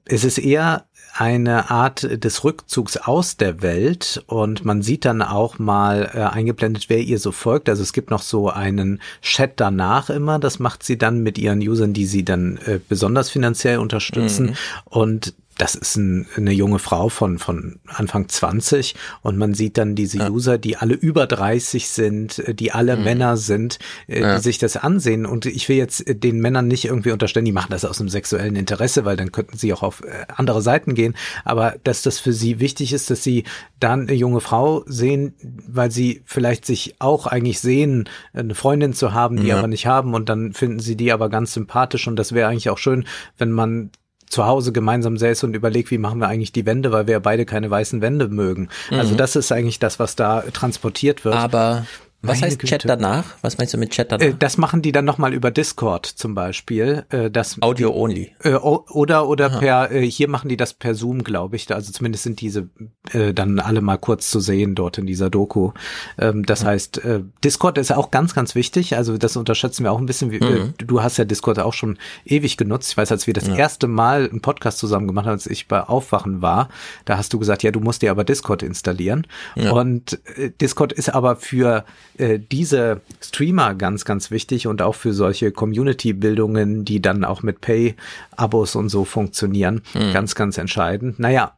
es 0.04 0.24
ist 0.24 0.38
eher 0.38 0.84
eine 1.14 1.70
Art 1.70 2.24
des 2.24 2.42
Rückzugs 2.42 2.96
aus 2.96 3.36
der 3.36 3.60
Welt 3.60 4.24
und 4.26 4.64
man 4.64 4.80
sieht 4.80 5.04
dann 5.04 5.20
auch 5.20 5.58
mal 5.58 6.10
äh, 6.14 6.20
eingeblendet, 6.20 6.86
wer 6.88 7.00
ihr 7.00 7.18
so 7.18 7.32
folgt. 7.32 7.68
Also 7.68 7.82
es 7.82 7.92
gibt 7.92 8.10
noch 8.10 8.22
so 8.22 8.48
einen 8.48 9.00
Chat 9.20 9.60
danach 9.60 10.08
immer. 10.08 10.38
Das 10.38 10.58
macht 10.58 10.82
sie 10.82 10.96
dann 10.96 11.22
mit 11.22 11.36
ihren 11.36 11.60
Usern, 11.60 11.92
die 11.92 12.06
sie 12.06 12.24
dann 12.24 12.58
äh, 12.64 12.80
besonders 12.88 13.28
finanziell 13.28 13.78
unterstützen. 13.78 14.46
Mhm. 14.46 14.54
Und 14.86 15.34
das 15.62 15.76
ist 15.76 15.94
ein, 15.94 16.26
eine 16.36 16.50
junge 16.50 16.80
Frau 16.80 17.08
von, 17.08 17.38
von 17.38 17.78
Anfang 17.86 18.28
20 18.28 18.96
und 19.20 19.38
man 19.38 19.54
sieht 19.54 19.78
dann 19.78 19.94
diese 19.94 20.18
ja. 20.18 20.28
User, 20.28 20.58
die 20.58 20.76
alle 20.76 20.94
über 20.94 21.28
30 21.28 21.88
sind, 21.88 22.40
äh, 22.40 22.52
die 22.52 22.72
alle 22.72 22.96
mhm. 22.96 23.04
Männer 23.04 23.36
sind, 23.36 23.78
äh, 24.08 24.22
ja. 24.22 24.34
die 24.34 24.42
sich 24.42 24.58
das 24.58 24.76
ansehen. 24.76 25.24
Und 25.24 25.46
ich 25.46 25.68
will 25.68 25.76
jetzt 25.76 26.02
den 26.08 26.40
Männern 26.40 26.66
nicht 26.66 26.86
irgendwie 26.86 27.12
unterstellen, 27.12 27.44
die 27.44 27.52
machen 27.52 27.70
das 27.70 27.84
aus 27.84 28.00
einem 28.00 28.08
sexuellen 28.08 28.56
Interesse, 28.56 29.04
weil 29.04 29.16
dann 29.16 29.30
könnten 29.30 29.56
sie 29.56 29.72
auch 29.72 29.84
auf 29.84 30.02
andere 30.34 30.62
Seiten 30.62 30.96
gehen. 30.96 31.14
Aber 31.44 31.76
dass 31.84 32.02
das 32.02 32.18
für 32.18 32.32
sie 32.32 32.58
wichtig 32.58 32.92
ist, 32.92 33.08
dass 33.10 33.22
sie 33.22 33.44
dann 33.78 34.08
eine 34.08 34.14
junge 34.14 34.40
Frau 34.40 34.82
sehen, 34.86 35.36
weil 35.68 35.92
sie 35.92 36.22
vielleicht 36.24 36.66
sich 36.66 36.96
auch 36.98 37.28
eigentlich 37.28 37.60
sehen, 37.60 38.08
eine 38.32 38.56
Freundin 38.56 38.94
zu 38.94 39.14
haben, 39.14 39.36
die 39.36 39.46
ja. 39.46 39.58
aber 39.58 39.68
nicht 39.68 39.86
haben 39.86 40.14
und 40.14 40.28
dann 40.28 40.54
finden 40.54 40.80
sie 40.80 40.96
die 40.96 41.12
aber 41.12 41.28
ganz 41.28 41.52
sympathisch 41.52 42.08
und 42.08 42.16
das 42.16 42.32
wäre 42.32 42.48
eigentlich 42.48 42.68
auch 42.68 42.78
schön, 42.78 43.04
wenn 43.38 43.52
man 43.52 43.92
zu 44.32 44.46
Hause 44.46 44.72
gemeinsam 44.72 45.18
säß 45.18 45.44
und 45.44 45.54
überlegt, 45.54 45.90
wie 45.90 45.98
machen 45.98 46.18
wir 46.18 46.28
eigentlich 46.28 46.52
die 46.52 46.64
Wände, 46.64 46.90
weil 46.90 47.06
wir 47.06 47.12
ja 47.12 47.18
beide 47.18 47.44
keine 47.44 47.70
weißen 47.70 48.00
Wände 48.00 48.28
mögen. 48.28 48.68
Also 48.90 48.94
mhm. 48.94 49.00
Also 49.12 49.14
das 49.16 49.36
ist 49.36 49.52
eigentlich 49.52 49.78
das, 49.78 49.98
was 49.98 50.16
da 50.16 50.40
transportiert 50.52 51.24
wird. 51.24 51.34
Aber 51.34 51.86
was 52.24 52.40
Meine 52.40 52.52
heißt 52.52 52.60
Güte. 52.60 52.70
Chat 52.70 52.88
danach? 52.88 53.24
Was 53.42 53.58
meinst 53.58 53.74
du 53.74 53.78
mit 53.78 53.90
Chat 53.90 54.12
danach? 54.12 54.24
Äh, 54.24 54.34
das 54.38 54.56
machen 54.56 54.80
die 54.80 54.92
dann 54.92 55.04
nochmal 55.04 55.34
über 55.34 55.50
Discord 55.50 56.06
zum 56.06 56.36
Beispiel. 56.36 57.04
Äh, 57.10 57.32
das, 57.32 57.60
Audio 57.60 57.92
only. 57.92 58.32
Äh, 58.44 58.54
oder 58.54 59.26
oder 59.28 59.46
Aha. 59.46 59.58
per, 59.58 59.88
hier 59.88 60.28
machen 60.28 60.48
die 60.48 60.56
das 60.56 60.72
per 60.72 60.94
Zoom, 60.94 61.24
glaube 61.24 61.56
ich. 61.56 61.72
Also 61.74 61.90
zumindest 61.90 62.22
sind 62.22 62.40
diese 62.40 62.68
dann 63.12 63.58
alle 63.58 63.80
mal 63.80 63.98
kurz 63.98 64.30
zu 64.30 64.38
sehen 64.38 64.74
dort 64.76 64.96
in 64.96 65.06
dieser 65.06 65.28
Doku. 65.28 65.72
Ähm, 66.16 66.46
das 66.46 66.62
ja. 66.62 66.68
heißt, 66.68 67.00
Discord 67.42 67.76
ist 67.76 67.92
auch 67.92 68.10
ganz, 68.12 68.34
ganz 68.34 68.54
wichtig. 68.54 68.96
Also 68.96 69.18
das 69.18 69.36
unterschätzen 69.36 69.82
wir 69.82 69.92
auch 69.92 69.98
ein 69.98 70.06
bisschen. 70.06 70.30
Mhm. 70.30 70.74
du 70.78 71.02
hast 71.02 71.16
ja 71.16 71.24
Discord 71.24 71.58
auch 71.58 71.74
schon 71.74 71.98
ewig 72.24 72.56
genutzt. 72.56 72.92
Ich 72.92 72.96
weiß, 72.96 73.10
als 73.10 73.26
wir 73.26 73.34
das 73.34 73.48
ja. 73.48 73.56
erste 73.56 73.88
Mal 73.88 74.28
einen 74.30 74.40
Podcast 74.40 74.78
zusammen 74.78 75.08
gemacht 75.08 75.26
haben, 75.26 75.32
als 75.32 75.46
ich 75.46 75.66
bei 75.66 75.80
Aufwachen 75.82 76.40
war, 76.40 76.68
da 77.04 77.18
hast 77.18 77.32
du 77.32 77.38
gesagt, 77.40 77.64
ja, 77.64 77.72
du 77.72 77.80
musst 77.80 78.02
dir 78.02 78.12
aber 78.12 78.22
Discord 78.24 78.62
installieren. 78.62 79.26
Ja. 79.56 79.72
Und 79.72 80.20
Discord 80.60 80.92
ist 80.92 81.08
aber 81.08 81.36
für 81.36 81.84
äh, 82.18 82.38
diese 82.38 83.00
Streamer 83.22 83.74
ganz, 83.74 84.04
ganz 84.04 84.30
wichtig 84.30 84.66
und 84.66 84.82
auch 84.82 84.94
für 84.94 85.12
solche 85.12 85.52
Community-Bildungen, 85.52 86.84
die 86.84 87.00
dann 87.00 87.24
auch 87.24 87.42
mit 87.42 87.60
Pay-Abos 87.60 88.76
und 88.76 88.88
so 88.88 89.04
funktionieren, 89.04 89.82
mhm. 89.94 90.12
ganz, 90.12 90.34
ganz 90.34 90.58
entscheidend. 90.58 91.18
Naja, 91.18 91.56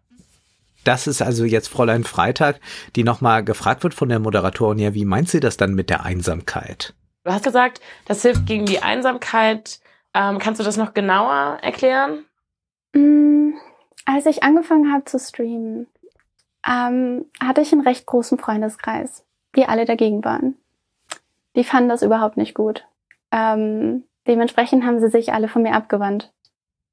das 0.85 1.07
ist 1.07 1.23
also 1.23 1.45
jetzt 1.45 1.69
Fräulein 1.69 2.05
Freitag, 2.05 2.61
die 2.95 3.05
nochmal 3.05 3.43
gefragt 3.43 3.83
wird 3.83 3.95
von 3.95 4.09
der 4.09 4.19
Moderatorin, 4.19 4.79
ja, 4.79 4.95
wie 4.95 5.05
meint 5.05 5.29
sie 5.29 5.41
das 5.41 5.57
dann 5.57 5.75
mit 5.75 5.91
der 5.91 6.05
Einsamkeit? 6.05 6.95
Du 7.25 7.33
hast 7.33 7.45
gesagt, 7.45 7.81
das 8.07 8.23
hilft 8.23 8.47
gegen 8.47 8.67
die 8.67 8.83
Einsamkeit. 8.83 9.81
Ähm, 10.13 10.39
kannst 10.39 10.61
du 10.61 10.65
das 10.65 10.77
noch 10.77 10.93
genauer 10.93 11.59
erklären? 11.63 12.25
Mm, 12.95 13.55
als 14.05 14.27
ich 14.27 14.43
angefangen 14.43 14.93
habe 14.93 15.07
zu 15.07 15.19
streamen, 15.19 15.87
ähm, 16.67 17.25
hatte 17.43 17.63
ich 17.63 17.73
einen 17.73 17.81
recht 17.81 18.05
großen 18.07 18.39
Freundeskreis, 18.39 19.25
die 19.57 19.67
alle 19.67 19.85
dagegen 19.85 20.25
waren 20.25 20.57
die 21.57 21.65
fanden 21.65 21.89
das 21.89 22.03
überhaupt 22.03 22.37
nicht 22.37 22.55
gut. 22.55 22.87
Ähm, 23.31 24.05
dementsprechend 24.27 24.85
haben 24.85 25.01
sie 25.01 25.09
sich 25.09 25.33
alle 25.33 25.49
von 25.49 25.63
mir 25.63 25.75
abgewandt. 25.75 26.33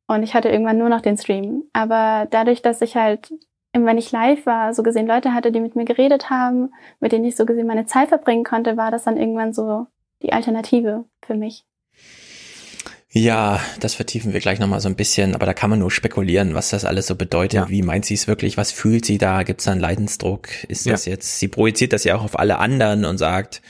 Und 0.08 0.24
ich 0.24 0.34
hatte 0.34 0.50
irgendwann 0.50 0.78
nur 0.78 0.90
noch 0.90 1.02
den 1.02 1.18
Stream. 1.18 1.64
Aber 1.74 2.28
dadurch, 2.30 2.62
dass 2.62 2.82
ich 2.82 2.96
halt, 2.96 3.34
wenn 3.74 3.98
ich 3.98 4.12
live 4.12 4.46
war, 4.46 4.74
so 4.74 4.84
gesehen 4.84 5.08
Leute 5.08 5.34
hatte, 5.34 5.52
die 5.52 5.62
mit 5.62 5.76
mir 5.76 5.86
geredet 5.86 6.30
haben, 6.30 6.74
mit 7.00 7.12
denen 7.12 7.26
ich 7.26 7.36
so 7.36 7.46
gesehen 7.46 7.68
meine 7.68 7.86
Zeit 7.86 8.10
verbringen 8.10 8.44
konnte, 8.44 8.78
war 8.78 8.92
das 8.92 9.04
dann 9.04 9.18
irgendwann 9.18 9.54
so 9.54 9.88
die 10.22 10.34
Alternative 10.34 11.06
für 11.22 11.36
mich. 11.36 11.66
Ja, 13.14 13.60
das 13.82 13.94
vertiefen 13.94 14.32
wir 14.32 14.40
gleich 14.40 14.60
nochmal 14.60 14.80
so 14.80 14.88
ein 14.88 14.96
bisschen, 14.96 15.36
aber 15.36 15.46
da 15.46 15.54
kann 15.54 15.70
man 15.70 15.80
nur 15.80 15.92
spekulieren, 15.92 16.54
was 16.54 16.70
das 16.70 16.86
alles 16.86 17.08
so 17.08 17.16
bedeutet. 17.16 17.54
Ja. 17.54 17.70
Wie 17.70 17.82
meint 17.82 18.06
sie 18.06 18.14
es 18.14 18.28
wirklich? 18.28 18.56
Was 18.56 18.72
fühlt 18.72 19.06
sie 19.06 19.18
da? 19.18 19.44
Gibt 19.44 19.60
es 19.60 19.66
da 19.66 19.74
einen 19.74 19.82
Leidensdruck? 19.82 20.48
Ist 20.70 20.86
ja. 20.86 20.94
das 20.94 21.06
jetzt, 21.06 21.40
sie 21.40 21.50
projiziert 21.50 21.92
das 21.92 22.06
ja 22.06 22.16
auch 22.16 22.24
auf 22.24 22.40
alle 22.40 22.60
anderen 22.60 23.04
und 23.04 23.18
sagt, 23.18 23.62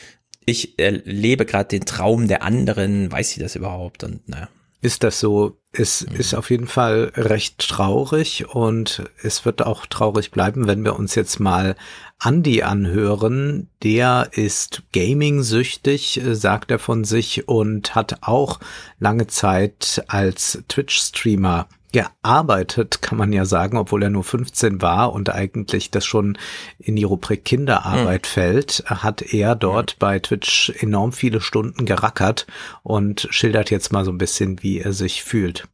ich 0.45 0.77
erlebe 0.77 1.45
gerade 1.45 1.69
den 1.69 1.85
Traum 1.85 2.27
der 2.27 2.43
anderen, 2.43 3.11
weiß 3.11 3.31
sie 3.31 3.39
das 3.39 3.55
überhaupt? 3.55 4.03
Und 4.03 4.29
naja. 4.29 4.47
Ist 4.81 5.03
das 5.03 5.19
so? 5.19 5.57
Es 5.71 6.05
mhm. 6.07 6.15
ist 6.17 6.33
auf 6.33 6.49
jeden 6.49 6.67
Fall 6.67 7.11
recht 7.15 7.59
traurig 7.59 8.47
und 8.49 9.03
es 9.23 9.45
wird 9.45 9.63
auch 9.63 9.85
traurig 9.85 10.31
bleiben, 10.31 10.67
wenn 10.67 10.83
wir 10.83 10.97
uns 10.97 11.15
jetzt 11.15 11.39
mal 11.39 11.75
Andy 12.23 12.61
anhören. 12.63 13.69
Der 13.83 14.29
ist 14.33 14.83
Gaming-süchtig, 14.93 16.21
sagt 16.31 16.71
er 16.71 16.79
von 16.79 17.03
sich 17.03 17.47
und 17.47 17.95
hat 17.95 18.19
auch 18.21 18.59
lange 18.99 19.27
Zeit 19.27 20.03
als 20.07 20.63
Twitch-Streamer 20.67 21.67
gearbeitet, 21.91 23.01
kann 23.01 23.17
man 23.17 23.33
ja 23.33 23.45
sagen, 23.45 23.77
obwohl 23.77 24.03
er 24.03 24.09
nur 24.09 24.23
15 24.23 24.81
war 24.81 25.13
und 25.13 25.29
eigentlich 25.29 25.91
das 25.91 26.05
schon 26.05 26.37
in 26.79 26.95
die 26.95 27.03
Rubrik 27.03 27.43
Kinderarbeit 27.43 28.23
mhm. 28.23 28.29
fällt, 28.29 28.83
hat 28.85 29.33
er 29.33 29.55
dort 29.55 29.95
mhm. 29.95 29.99
bei 29.99 30.19
Twitch 30.19 30.71
enorm 30.79 31.11
viele 31.11 31.41
Stunden 31.41 31.85
gerackert 31.85 32.47
und 32.83 33.27
schildert 33.31 33.71
jetzt 33.71 33.91
mal 33.91 34.05
so 34.05 34.11
ein 34.11 34.17
bisschen, 34.17 34.63
wie 34.63 34.79
er 34.79 34.93
sich 34.93 35.23
fühlt. 35.23 35.67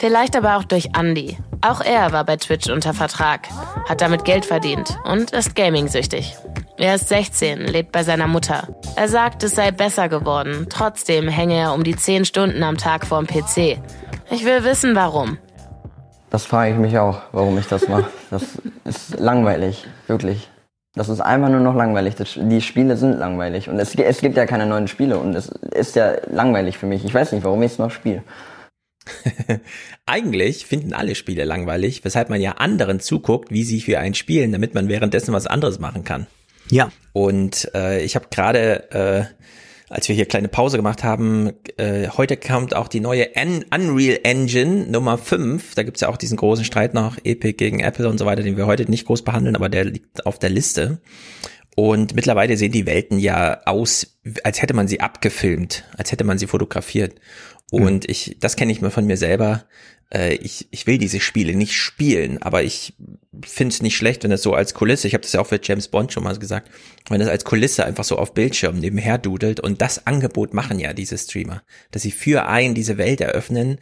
Vielleicht 0.00 0.34
aber 0.34 0.56
auch 0.56 0.64
durch 0.64 0.88
Andy. 0.98 1.36
Auch 1.60 1.82
er 1.82 2.10
war 2.10 2.24
bei 2.24 2.38
Twitch 2.38 2.70
unter 2.70 2.94
Vertrag, 2.94 3.48
hat 3.86 4.00
damit 4.00 4.24
Geld 4.24 4.46
verdient 4.46 4.98
und 5.04 5.32
ist 5.32 5.54
gaming-süchtig. 5.54 6.38
Er 6.78 6.94
ist 6.94 7.10
16, 7.10 7.58
lebt 7.66 7.92
bei 7.92 8.02
seiner 8.02 8.26
Mutter. 8.26 8.66
Er 8.96 9.08
sagt, 9.08 9.42
es 9.42 9.54
sei 9.54 9.72
besser 9.72 10.08
geworden. 10.08 10.68
Trotzdem 10.70 11.28
hänge 11.28 11.56
er 11.56 11.74
um 11.74 11.84
die 11.84 11.94
10 11.94 12.24
Stunden 12.24 12.62
am 12.62 12.78
Tag 12.78 13.06
vorm 13.06 13.26
PC. 13.26 13.78
Ich 14.30 14.46
will 14.46 14.64
wissen, 14.64 14.96
warum. 14.96 15.36
Das 16.30 16.46
frage 16.46 16.72
ich 16.72 16.78
mich 16.78 16.98
auch, 16.98 17.20
warum 17.32 17.58
ich 17.58 17.66
das 17.66 17.86
mache. 17.86 18.08
Das 18.30 18.42
ist 18.84 19.20
langweilig, 19.20 19.86
wirklich. 20.06 20.48
Das 20.94 21.10
ist 21.10 21.20
einfach 21.20 21.50
nur 21.50 21.60
noch 21.60 21.74
langweilig. 21.74 22.14
Die 22.36 22.62
Spiele 22.62 22.96
sind 22.96 23.18
langweilig. 23.18 23.68
Und 23.68 23.78
es, 23.78 23.94
es 23.94 24.20
gibt 24.22 24.38
ja 24.38 24.46
keine 24.46 24.64
neuen 24.64 24.88
Spiele 24.88 25.18
und 25.18 25.34
es 25.34 25.48
ist 25.48 25.94
ja 25.94 26.12
langweilig 26.30 26.78
für 26.78 26.86
mich. 26.86 27.04
Ich 27.04 27.12
weiß 27.12 27.32
nicht, 27.32 27.44
warum 27.44 27.62
ich 27.62 27.72
es 27.72 27.78
noch 27.78 27.90
spiele. 27.90 28.22
Eigentlich 30.06 30.66
finden 30.66 30.92
alle 30.92 31.14
Spiele 31.14 31.44
langweilig, 31.44 32.04
weshalb 32.04 32.30
man 32.30 32.40
ja 32.40 32.52
anderen 32.52 33.00
zuguckt, 33.00 33.50
wie 33.50 33.64
sie 33.64 33.80
für 33.80 33.98
einen 33.98 34.14
spielen, 34.14 34.52
damit 34.52 34.74
man 34.74 34.88
währenddessen 34.88 35.32
was 35.32 35.46
anderes 35.46 35.78
machen 35.78 36.04
kann. 36.04 36.26
Ja. 36.70 36.92
Und 37.12 37.70
äh, 37.74 38.02
ich 38.02 38.14
habe 38.14 38.26
gerade 38.30 38.90
äh, 38.90 39.24
als 39.90 40.08
wir 40.08 40.14
hier 40.14 40.26
kleine 40.26 40.48
Pause 40.48 40.76
gemacht 40.76 41.02
haben, 41.02 41.50
äh, 41.76 42.08
heute 42.08 42.36
kommt 42.36 42.76
auch 42.76 42.86
die 42.86 43.00
neue 43.00 43.34
N 43.34 43.64
Unreal 43.74 44.20
Engine 44.22 44.86
Nummer 44.86 45.18
5. 45.18 45.74
Da 45.74 45.82
gibt's 45.82 46.00
ja 46.00 46.08
auch 46.08 46.16
diesen 46.16 46.36
großen 46.36 46.64
Streit 46.64 46.94
noch, 46.94 47.18
Epic 47.24 47.54
gegen 47.54 47.80
Apple 47.80 48.08
und 48.08 48.16
so 48.16 48.24
weiter, 48.24 48.44
den 48.44 48.56
wir 48.56 48.66
heute 48.66 48.88
nicht 48.88 49.06
groß 49.06 49.22
behandeln, 49.22 49.56
aber 49.56 49.68
der 49.68 49.84
liegt 49.84 50.24
auf 50.26 50.38
der 50.38 50.50
Liste. 50.50 51.00
Und 51.74 52.14
mittlerweile 52.14 52.56
sehen 52.56 52.70
die 52.70 52.86
Welten 52.86 53.18
ja 53.18 53.62
aus, 53.66 54.20
als 54.44 54.62
hätte 54.62 54.74
man 54.74 54.86
sie 54.86 55.00
abgefilmt, 55.00 55.84
als 55.96 56.12
hätte 56.12 56.24
man 56.24 56.38
sie 56.38 56.46
fotografiert. 56.46 57.16
Und 57.70 58.04
mhm. 58.04 58.10
ich, 58.10 58.36
das 58.40 58.56
kenne 58.56 58.72
ich 58.72 58.80
mir 58.80 58.90
von 58.90 59.06
mir 59.06 59.16
selber 59.16 59.64
äh, 60.12 60.34
ich, 60.34 60.66
ich 60.70 60.86
will 60.86 60.98
diese 60.98 61.20
Spiele 61.20 61.54
nicht 61.54 61.74
spielen, 61.74 62.42
aber 62.42 62.62
ich 62.62 62.94
finde 63.42 63.72
es 63.72 63.82
nicht 63.82 63.96
schlecht, 63.96 64.24
wenn 64.24 64.30
das 64.30 64.42
so 64.42 64.54
als 64.54 64.74
Kulisse, 64.74 65.06
ich 65.06 65.14
habe 65.14 65.22
das 65.22 65.32
ja 65.32 65.40
auch 65.40 65.46
für 65.46 65.60
James 65.62 65.88
Bond 65.88 66.12
schon 66.12 66.24
mal 66.24 66.36
gesagt, 66.36 66.70
wenn 67.08 67.20
das 67.20 67.28
als 67.28 67.44
Kulisse 67.44 67.84
einfach 67.84 68.04
so 68.04 68.18
auf 68.18 68.34
Bildschirm 68.34 68.78
nebenher 68.78 69.18
dudelt 69.18 69.60
und 69.60 69.80
das 69.80 70.06
Angebot 70.06 70.52
machen 70.52 70.78
ja 70.78 70.92
diese 70.92 71.16
Streamer, 71.16 71.62
dass 71.92 72.02
sie 72.02 72.10
für 72.10 72.46
einen 72.46 72.74
diese 72.74 72.98
Welt 72.98 73.20
eröffnen, 73.20 73.78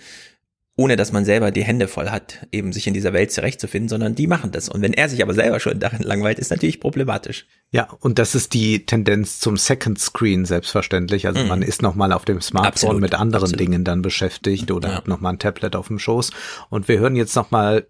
ohne 0.79 0.95
dass 0.95 1.11
man 1.11 1.25
selber 1.25 1.51
die 1.51 1.65
Hände 1.65 1.89
voll 1.89 2.09
hat, 2.09 2.47
eben 2.53 2.73
sich 2.73 2.87
in 2.87 2.95
dieser 2.95 3.13
Welt 3.13 3.33
zurechtzufinden, 3.33 3.89
sondern 3.89 4.15
die 4.15 4.29
machen 4.29 4.53
das. 4.53 4.69
Und 4.69 4.81
wenn 4.81 4.93
er 4.93 5.09
sich 5.09 5.21
aber 5.25 5.35
selber 5.35 5.59
schon 5.59 5.81
darin 5.81 6.05
langweilt, 6.05 6.39
ist 6.39 6.53
natürlich 6.53 6.79
problematisch. 6.79 7.47
Ja, 7.73 7.89
und 7.99 8.21
das 8.21 8.37
ist 8.37 8.55
die 8.55 8.87
Tendenz 8.87 9.41
zum 9.41 9.57
Second 9.57 9.99
Screen 9.99 10.45
selbstverständlich. 10.45 11.27
Also 11.27 11.43
mhm. 11.43 11.49
man 11.49 11.63
ist 11.63 11.83
nochmal 11.83 12.13
auf 12.13 12.25
dem 12.25 12.41
Smartphone 12.41 12.69
absolut, 12.69 13.01
mit 13.01 13.15
anderen 13.17 13.43
absolut. 13.43 13.61
Dingen 13.61 13.83
dann 13.83 14.03
beschäftigt 14.03 14.71
oder 14.71 14.91
ja. 14.91 14.95
hat 14.95 15.09
nochmal 15.09 15.33
ein 15.33 15.41
Tablet 15.41 15.75
auf 15.75 15.89
dem 15.89 15.99
Schoß. 15.99 16.31
Und 16.71 16.87
wir 16.87 17.01
hören 17.01 17.17
jetzt 17.17 17.35
nochmal 17.35 17.89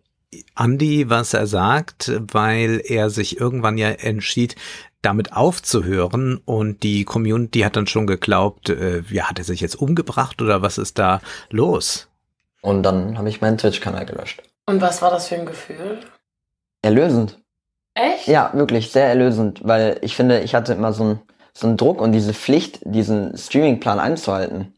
Andy, 0.58 1.10
was 1.10 1.34
er 1.34 1.46
sagt, 1.46 2.10
weil 2.32 2.80
er 2.82 3.10
sich 3.10 3.38
irgendwann 3.38 3.76
ja 3.76 3.88
entschied, 3.88 4.56
damit 5.02 5.34
aufzuhören 5.34 6.38
und 6.44 6.82
die 6.82 7.04
Community 7.04 7.60
hat 7.60 7.76
dann 7.76 7.86
schon 7.86 8.06
geglaubt, 8.06 8.70
äh, 8.70 9.02
ja, 9.10 9.28
hat 9.28 9.38
er 9.38 9.44
sich 9.44 9.60
jetzt 9.60 9.76
umgebracht 9.76 10.40
oder 10.42 10.62
was 10.62 10.78
ist 10.78 10.98
da 10.98 11.20
los? 11.50 12.07
Und 12.68 12.82
dann 12.82 13.16
habe 13.16 13.28
ich 13.28 13.40
meinen 13.40 13.56
Twitch-Kanal 13.56 14.04
gelöscht. 14.04 14.42
Und 14.66 14.82
was 14.82 15.00
war 15.00 15.10
das 15.10 15.28
für 15.28 15.36
ein 15.36 15.46
Gefühl? 15.46 16.00
Erlösend. 16.82 17.38
Echt? 17.94 18.28
Ja, 18.28 18.50
wirklich, 18.52 18.92
sehr 18.92 19.06
erlösend, 19.06 19.60
weil 19.64 19.98
ich 20.02 20.14
finde, 20.14 20.40
ich 20.40 20.54
hatte 20.54 20.74
immer 20.74 20.92
so 20.92 21.02
einen 21.02 21.22
so 21.58 21.66
einen 21.66 21.76
Druck 21.76 22.00
und 22.00 22.12
diese 22.12 22.34
Pflicht, 22.34 22.80
diesen 22.84 23.36
Streaming-Plan 23.36 23.98
einzuhalten. 23.98 24.74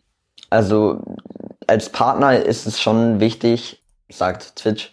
Also 0.49 1.03
als 1.67 1.91
Partner 1.91 2.37
ist 2.43 2.67
es 2.67 2.81
schon 2.81 3.21
wichtig, 3.21 3.83
sagt 4.09 4.57
Twitch, 4.57 4.93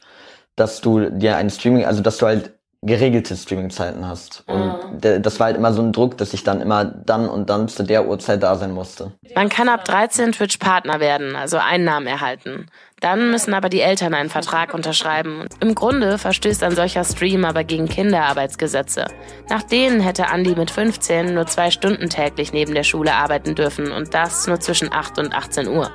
dass 0.57 0.81
du 0.81 1.09
dir 1.09 1.37
ein 1.37 1.49
Streaming, 1.49 1.85
also 1.85 2.01
dass 2.01 2.17
du 2.17 2.25
halt 2.25 2.57
geregelte 2.83 3.35
Streaming-Zeiten 3.35 4.07
hast. 4.07 4.43
Und 4.47 5.01
mhm. 5.01 5.21
das 5.21 5.39
war 5.39 5.47
halt 5.47 5.57
immer 5.57 5.73
so 5.73 5.81
ein 5.81 5.93
Druck, 5.93 6.17
dass 6.17 6.33
ich 6.33 6.43
dann 6.43 6.61
immer 6.61 6.83
dann 6.83 7.27
und 7.29 7.49
dann 7.49 7.67
zu 7.69 7.83
der 7.83 8.07
Uhrzeit 8.07 8.43
da 8.43 8.55
sein 8.55 8.71
musste. 8.71 9.13
Man 9.33 9.49
kann 9.49 9.69
ab 9.69 9.85
13 9.85 10.33
Twitch-Partner 10.33 10.99
werden, 10.99 11.35
also 11.35 11.57
Einnahmen 11.57 12.07
erhalten. 12.07 12.67
Dann 12.99 13.29
müssen 13.29 13.53
aber 13.53 13.69
die 13.69 13.81
Eltern 13.81 14.13
einen 14.15 14.29
Vertrag 14.29 14.73
unterschreiben. 14.73 15.45
Im 15.59 15.75
Grunde 15.75 16.17
verstößt 16.17 16.63
ein 16.63 16.75
solcher 16.75 17.03
Stream 17.03 17.45
aber 17.45 17.63
gegen 17.63 17.87
Kinderarbeitsgesetze. 17.87 19.05
Nach 19.49 19.61
denen 19.63 19.99
hätte 19.99 20.25
Andy 20.33 20.55
mit 20.55 20.71
15 20.71 21.33
nur 21.33 21.45
zwei 21.45 21.69
Stunden 21.69 22.09
täglich 22.09 22.53
neben 22.53 22.73
der 22.73 22.83
Schule 22.83 23.13
arbeiten 23.13 23.53
dürfen 23.53 23.91
und 23.91 24.13
das 24.13 24.47
nur 24.47 24.59
zwischen 24.59 24.91
8 24.91 25.19
und 25.19 25.35
18 25.35 25.67
Uhr. 25.67 25.91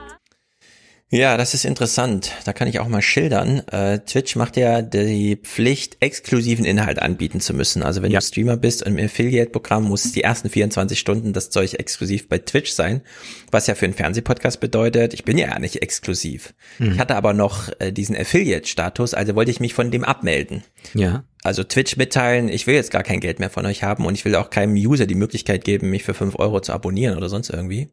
Ja, 1.15 1.37
das 1.37 1.53
ist 1.53 1.67
interessant. 1.67 2.33
Da 2.47 2.55
kann 2.55 2.69
ich 2.69 2.81
auch 2.81 2.89
mal 2.89 3.03
schildern. 3.03 3.59
Äh, 3.69 3.99
Twitch 3.99 4.35
macht 4.35 4.57
ja 4.57 4.81
die 4.81 5.37
Pflicht, 5.37 5.99
exklusiven 6.01 6.65
Inhalt 6.65 7.03
anbieten 7.03 7.39
zu 7.39 7.53
müssen. 7.53 7.83
Also 7.83 8.01
wenn 8.01 8.11
ja. 8.11 8.21
du 8.21 8.25
Streamer 8.25 8.57
bist 8.57 8.83
und 8.83 8.97
im 8.97 9.05
Affiliate-Programm 9.05 9.85
muss 9.85 10.11
die 10.13 10.23
ersten 10.23 10.49
24 10.49 10.99
Stunden 10.99 11.35
das 11.35 11.51
Zeug 11.51 11.75
exklusiv 11.75 12.31
bei 12.31 12.39
Twitch 12.39 12.73
sein. 12.73 13.03
Was 13.51 13.67
ja 13.67 13.75
für 13.75 13.85
einen 13.85 13.93
Fernsehpodcast 13.93 14.59
bedeutet, 14.59 15.13
ich 15.13 15.25
bin 15.25 15.37
ja 15.37 15.59
nicht 15.59 15.83
exklusiv. 15.83 16.55
Mhm. 16.79 16.93
Ich 16.93 16.99
hatte 16.99 17.15
aber 17.15 17.35
noch 17.35 17.69
äh, 17.79 17.93
diesen 17.93 18.17
Affiliate-Status, 18.17 19.13
also 19.13 19.35
wollte 19.35 19.51
ich 19.51 19.61
mich 19.61 19.75
von 19.75 19.91
dem 19.91 20.05
abmelden. 20.05 20.65
Ja. 20.95 21.25
Also 21.43 21.63
Twitch 21.63 21.99
mitteilen, 21.99 22.49
ich 22.49 22.67
will 22.67 22.75
jetzt 22.75 22.91
gar 22.91 23.03
kein 23.03 23.21
Geld 23.21 23.39
mehr 23.39 23.51
von 23.51 23.67
euch 23.67 23.83
haben 23.83 24.07
und 24.07 24.15
ich 24.15 24.25
will 24.25 24.35
auch 24.35 24.49
keinem 24.49 24.77
User 24.77 25.07
die 25.07 25.15
Möglichkeit 25.15 25.65
geben, 25.65 25.91
mich 25.91 26.05
für 26.05 26.15
fünf 26.15 26.39
Euro 26.39 26.61
zu 26.61 26.73
abonnieren 26.73 27.19
oder 27.19 27.29
sonst 27.29 27.51
irgendwie. 27.51 27.91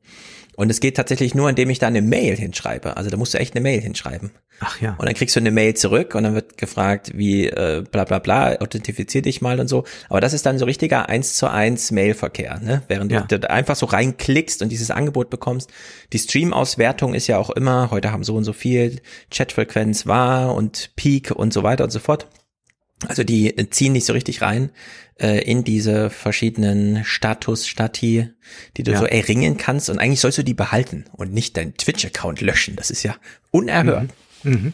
Und 0.60 0.70
es 0.70 0.82
geht 0.82 0.98
tatsächlich 0.98 1.36
nur, 1.36 1.50
indem 1.50 1.70
ich 1.70 1.80
da 1.80 1.88
eine 1.88 2.02
Mail 2.02 2.36
hinschreibe. 2.36 2.98
Also 2.98 3.10
da 3.10 3.16
musst 3.16 3.34
du 3.34 3.38
echt 3.38 3.56
eine 3.56 3.62
Mail 3.62 3.80
hinschreiben. 3.80 4.32
Ach 4.60 4.82
ja. 4.82 4.98
Und 5.00 5.06
dann 5.06 5.16
kriegst 5.16 5.34
du 5.38 5.40
eine 5.40 5.52
Mail 5.52 5.74
zurück 5.74 6.16
und 6.16 6.24
dann 6.24 6.36
wird 6.36 6.58
gefragt, 6.58 7.14
wie 7.16 7.48
äh, 7.48 7.82
bla 7.90 8.04
bla 8.04 8.20
bla, 8.20 8.58
authentifizier 8.60 9.22
dich 9.22 9.42
mal 9.42 9.62
und 9.62 9.70
so. 9.70 9.86
Aber 10.10 10.20
das 10.20 10.34
ist 10.34 10.46
dann 10.46 10.58
so 10.58 10.66
richtiger 10.66 11.08
eins 11.08 11.38
zu 11.38 11.50
eins 11.50 11.92
Mailverkehr, 11.92 12.60
ne? 12.60 12.82
Während 12.90 13.10
ja. 13.10 13.22
du 13.22 13.40
da 13.40 13.48
einfach 13.48 13.78
so 13.78 13.86
reinklickst 13.86 14.62
und 14.62 14.68
dieses 14.68 14.92
Angebot 14.92 15.30
bekommst. 15.30 15.72
Die 16.12 16.20
Stream-Auswertung 16.20 17.14
ist 17.14 17.28
ja 17.28 17.38
auch 17.38 17.52
immer, 17.52 17.90
heute 17.90 18.12
haben 18.12 18.26
so 18.26 18.36
und 18.36 18.44
so 18.44 18.52
viel, 18.52 19.00
Chatfrequenz 19.32 20.08
war 20.08 20.54
und 20.56 20.92
Peak 20.98 21.32
und 21.32 21.54
so 21.54 21.64
weiter 21.64 21.86
und 21.86 21.92
so 21.92 22.00
fort. 22.00 22.28
Also 23.08 23.24
die 23.24 23.56
ziehen 23.70 23.94
nicht 23.94 24.06
so 24.06 24.14
richtig 24.14 24.42
rein 24.42 24.72
äh, 25.20 25.42
in 25.44 25.64
diese 25.64 26.10
verschiedenen 26.10 27.06
Status, 27.06 27.68
Stati, 27.68 28.30
die 28.76 28.84
du 28.84 28.92
ja. 28.92 29.00
so 29.00 29.06
erringen 29.06 29.58
kannst. 29.58 29.90
Und 29.90 30.00
eigentlich 30.00 30.20
sollst 30.20 30.38
du 30.38 30.44
die 30.44 30.54
behalten 30.54 31.06
und 31.14 31.34
nicht 31.34 31.56
deinen 31.56 31.76
Twitch-Account 31.76 32.42
löschen. 32.42 32.76
Das 32.76 32.92
ist 32.92 33.04
ja 33.04 33.16
unerhört. 33.52 34.10
Mhm. 34.44 34.52
Mhm. 34.52 34.74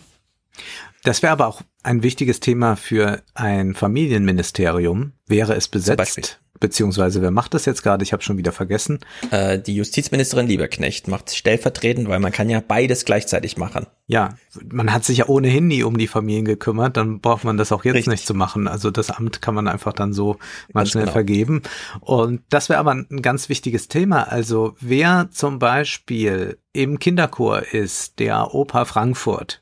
Das 1.03 1.21
wäre 1.21 1.33
aber 1.33 1.47
auch 1.47 1.61
ein 1.85 2.03
wichtiges 2.03 2.39
Thema 2.39 2.75
für 2.75 3.21
ein 3.33 3.75
Familienministerium. 3.75 5.13
Wäre 5.27 5.55
es 5.55 5.67
besetzt 5.67 6.39
Beziehungsweise, 6.59 7.21
wer 7.21 7.31
macht 7.31 7.53
das 7.53 7.65
jetzt 7.65 7.83
gerade? 7.83 8.03
Ich 8.03 8.13
habe 8.13 8.23
schon 8.23 8.37
wieder 8.37 8.53
vergessen. 8.53 8.99
Äh, 9.29 9.59
die 9.59 9.75
Justizministerin 9.75 10.47
Lieberknecht 10.47 11.07
macht 11.09 11.35
stellvertretend, 11.35 12.07
weil 12.07 12.21
man 12.21 12.31
kann 12.31 12.49
ja 12.49 12.61
beides 12.65 13.03
gleichzeitig 13.03 13.57
machen. 13.57 13.87
Ja, 14.07 14.35
man 14.71 14.93
hat 14.93 15.03
sich 15.03 15.17
ja 15.17 15.27
ohnehin 15.27 15.67
nie 15.67 15.83
um 15.83 15.97
die 15.97 16.07
Familien 16.07 16.45
gekümmert, 16.45 16.95
dann 16.95 17.19
braucht 17.19 17.43
man 17.43 17.57
das 17.57 17.73
auch 17.73 17.83
jetzt 17.83 17.95
Richtig. 17.95 18.11
nicht 18.11 18.27
zu 18.27 18.35
machen. 18.35 18.69
Also 18.69 18.89
das 18.89 19.11
Amt 19.11 19.41
kann 19.41 19.53
man 19.53 19.67
einfach 19.67 19.91
dann 19.91 20.13
so 20.13 20.37
mal 20.71 20.81
ganz 20.81 20.91
schnell 20.91 21.03
genau. 21.03 21.13
vergeben. 21.13 21.61
Und 21.99 22.41
das 22.49 22.69
wäre 22.69 22.79
aber 22.79 22.91
ein 22.91 23.21
ganz 23.21 23.49
wichtiges 23.49 23.89
Thema. 23.89 24.23
Also 24.23 24.75
wer 24.79 25.29
zum 25.31 25.59
Beispiel 25.59 26.57
im 26.71 26.99
Kinderchor 26.99 27.63
ist, 27.73 28.19
der 28.19 28.53
Oper 28.53 28.85
Frankfurt, 28.85 29.61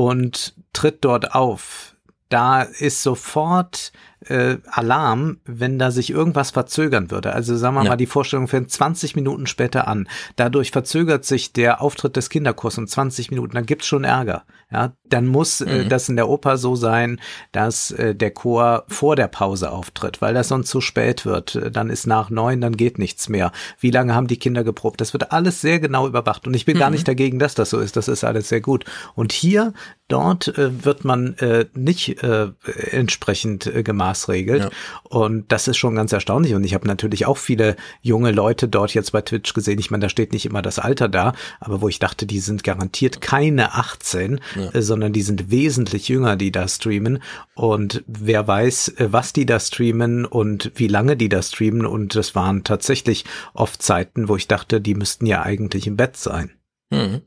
und 0.00 0.54
tritt 0.72 1.04
dort 1.04 1.34
auf, 1.34 1.94
da 2.30 2.62
ist 2.62 3.02
sofort 3.02 3.92
äh, 4.26 4.56
Alarm, 4.70 5.40
wenn 5.44 5.78
da 5.78 5.90
sich 5.90 6.08
irgendwas 6.08 6.52
verzögern 6.52 7.10
würde. 7.10 7.34
Also 7.34 7.54
sagen 7.54 7.74
wir 7.74 7.82
ja. 7.84 7.90
mal, 7.90 7.96
die 7.96 8.06
Vorstellung 8.06 8.48
fängt 8.48 8.70
20 8.70 9.14
Minuten 9.14 9.46
später 9.46 9.88
an. 9.88 10.08
Dadurch 10.36 10.70
verzögert 10.70 11.26
sich 11.26 11.52
der 11.52 11.82
Auftritt 11.82 12.16
des 12.16 12.30
Kinderchors 12.30 12.78
um 12.78 12.86
20 12.86 13.30
Minuten. 13.30 13.54
Dann 13.54 13.66
gibt's 13.66 13.86
schon 13.86 14.04
Ärger. 14.04 14.44
Ja, 14.72 14.92
dann 15.08 15.26
muss 15.26 15.60
äh, 15.60 15.84
mhm. 15.84 15.88
das 15.88 16.08
in 16.08 16.14
der 16.14 16.28
Oper 16.28 16.56
so 16.56 16.76
sein, 16.76 17.20
dass 17.50 17.90
äh, 17.90 18.14
der 18.14 18.30
Chor 18.30 18.84
vor 18.86 19.16
der 19.16 19.26
Pause 19.26 19.72
auftritt, 19.72 20.22
weil 20.22 20.32
das 20.32 20.48
sonst 20.48 20.68
zu 20.68 20.80
spät 20.80 21.26
wird. 21.26 21.58
Dann 21.72 21.90
ist 21.90 22.06
nach 22.06 22.30
neun, 22.30 22.60
dann 22.60 22.76
geht 22.76 22.98
nichts 22.98 23.28
mehr. 23.28 23.50
Wie 23.80 23.90
lange 23.90 24.14
haben 24.14 24.28
die 24.28 24.38
Kinder 24.38 24.62
geprobt? 24.62 25.00
Das 25.00 25.12
wird 25.12 25.32
alles 25.32 25.60
sehr 25.60 25.80
genau 25.80 26.06
überwacht. 26.06 26.46
Und 26.46 26.54
ich 26.54 26.66
bin 26.66 26.76
mhm. 26.76 26.80
gar 26.80 26.90
nicht 26.90 27.08
dagegen, 27.08 27.40
dass 27.40 27.56
das 27.56 27.70
so 27.70 27.80
ist. 27.80 27.96
Das 27.96 28.06
ist 28.06 28.22
alles 28.22 28.48
sehr 28.48 28.60
gut. 28.60 28.84
Und 29.16 29.32
hier, 29.32 29.72
dort 30.06 30.48
äh, 30.58 30.84
wird 30.84 31.04
man 31.04 31.34
äh, 31.38 31.66
nicht 31.74 32.22
äh, 32.22 32.48
entsprechend 32.90 33.66
äh, 33.66 33.82
gemaßregelt. 33.82 34.64
Ja. 34.64 34.70
Und 35.04 35.50
das 35.50 35.68
ist 35.68 35.78
schon 35.78 35.96
ganz 35.96 36.12
erstaunlich. 36.12 36.54
Und 36.54 36.64
ich 36.64 36.74
habe 36.74 36.86
natürlich 36.86 37.26
auch 37.26 37.38
viele 37.38 37.76
junge 38.02 38.30
Leute 38.30 38.68
dort 38.68 38.94
jetzt 38.94 39.12
bei 39.12 39.22
Twitch 39.22 39.52
gesehen. 39.52 39.78
Ich 39.78 39.90
meine, 39.90 40.02
da 40.02 40.08
steht 40.08 40.32
nicht 40.32 40.46
immer 40.46 40.62
das 40.62 40.78
Alter 40.78 41.08
da, 41.08 41.32
aber 41.58 41.80
wo 41.80 41.88
ich 41.88 41.98
dachte, 41.98 42.26
die 42.26 42.40
sind 42.40 42.62
garantiert 42.62 43.20
keine 43.20 43.74
18 43.74 44.40
ja. 44.72 44.82
Sondern 44.82 45.12
die 45.12 45.22
sind 45.22 45.50
wesentlich 45.50 46.08
jünger, 46.08 46.36
die 46.36 46.52
da 46.52 46.68
streamen. 46.68 47.22
Und 47.54 48.04
wer 48.06 48.46
weiß, 48.46 48.88
äh, 48.98 49.12
was 49.12 49.32
die 49.32 49.46
da 49.46 49.60
streamen 49.60 50.24
und 50.24 50.72
wie 50.74 50.88
lange 50.88 51.16
die 51.16 51.28
da 51.28 51.42
streamen. 51.42 51.86
Und 51.86 52.14
das 52.14 52.34
waren 52.34 52.64
tatsächlich 52.64 53.24
oft 53.54 53.82
Zeiten, 53.82 54.28
wo 54.28 54.36
ich 54.36 54.48
dachte, 54.48 54.80
die 54.80 54.94
müssten 54.94 55.26
ja 55.26 55.42
eigentlich 55.42 55.86
im 55.86 55.96
Bett 55.96 56.16
sein. 56.16 56.50
Hm. 56.92 57.20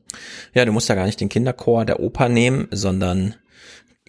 Ja, 0.52 0.64
du 0.64 0.72
musst 0.72 0.88
ja 0.88 0.94
gar 0.94 1.06
nicht 1.06 1.20
den 1.20 1.28
Kinderchor 1.28 1.84
der 1.84 2.00
Oper 2.00 2.28
nehmen, 2.28 2.68
sondern 2.70 3.34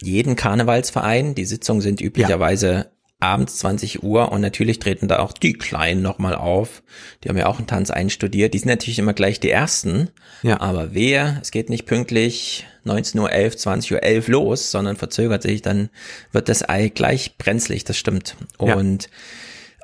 jeden 0.01 0.35
Karnevalsverein. 0.35 1.35
Die 1.35 1.45
Sitzungen 1.45 1.81
sind 1.81 2.01
üblicherweise 2.01 2.91
abends 3.19 3.57
20 3.57 4.03
Uhr 4.03 4.31
und 4.31 4.41
natürlich 4.41 4.79
treten 4.79 5.07
da 5.07 5.19
auch 5.19 5.31
die 5.33 5.53
Kleinen 5.53 6.01
nochmal 6.01 6.35
auf. 6.35 6.83
Die 7.23 7.29
haben 7.29 7.37
ja 7.37 7.47
auch 7.47 7.57
einen 7.57 7.67
Tanz 7.67 7.89
einstudiert. 7.89 8.53
Die 8.53 8.59
sind 8.59 8.69
natürlich 8.69 8.99
immer 8.99 9.13
gleich 9.13 9.39
die 9.39 9.49
Ersten. 9.49 10.09
Ja. 10.43 10.59
Aber 10.59 10.93
wer, 10.93 11.39
es 11.41 11.51
geht 11.51 11.69
nicht 11.69 11.85
pünktlich 11.85 12.67
19 12.85 13.19
Uhr 13.19 13.31
11, 13.31 13.57
20 13.57 13.91
Uhr 13.93 14.03
11 14.03 14.27
los, 14.27 14.71
sondern 14.71 14.95
verzögert 14.95 15.43
sich, 15.43 15.61
dann 15.61 15.89
wird 16.31 16.49
das 16.49 16.67
Ei 16.67 16.89
gleich 16.89 17.37
brenzlig, 17.37 17.83
das 17.83 17.97
stimmt. 17.97 18.35
Und 18.57 19.03
ja. 19.03 19.09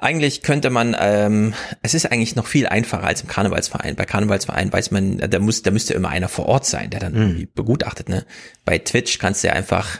Eigentlich 0.03 0.41
könnte 0.41 0.71
man, 0.71 0.97
ähm, 0.99 1.53
es 1.83 1.93
ist 1.93 2.11
eigentlich 2.11 2.35
noch 2.35 2.47
viel 2.47 2.65
einfacher 2.65 3.03
als 3.03 3.21
im 3.21 3.27
Karnevalsverein. 3.27 3.95
Bei 3.95 4.05
Karnevalsverein 4.05 4.73
weiß 4.73 4.89
man, 4.89 5.19
da 5.19 5.37
muss, 5.37 5.61
da 5.61 5.69
müsste 5.69 5.93
immer 5.93 6.09
einer 6.09 6.27
vor 6.27 6.47
Ort 6.47 6.65
sein, 6.65 6.89
der 6.89 6.99
dann 6.99 7.13
mhm. 7.13 7.21
irgendwie 7.21 7.45
begutachtet. 7.45 8.09
Ne? 8.09 8.25
Bei 8.65 8.79
Twitch 8.79 9.19
kannst 9.19 9.43
du 9.43 9.49
ja 9.49 9.53
einfach 9.53 9.99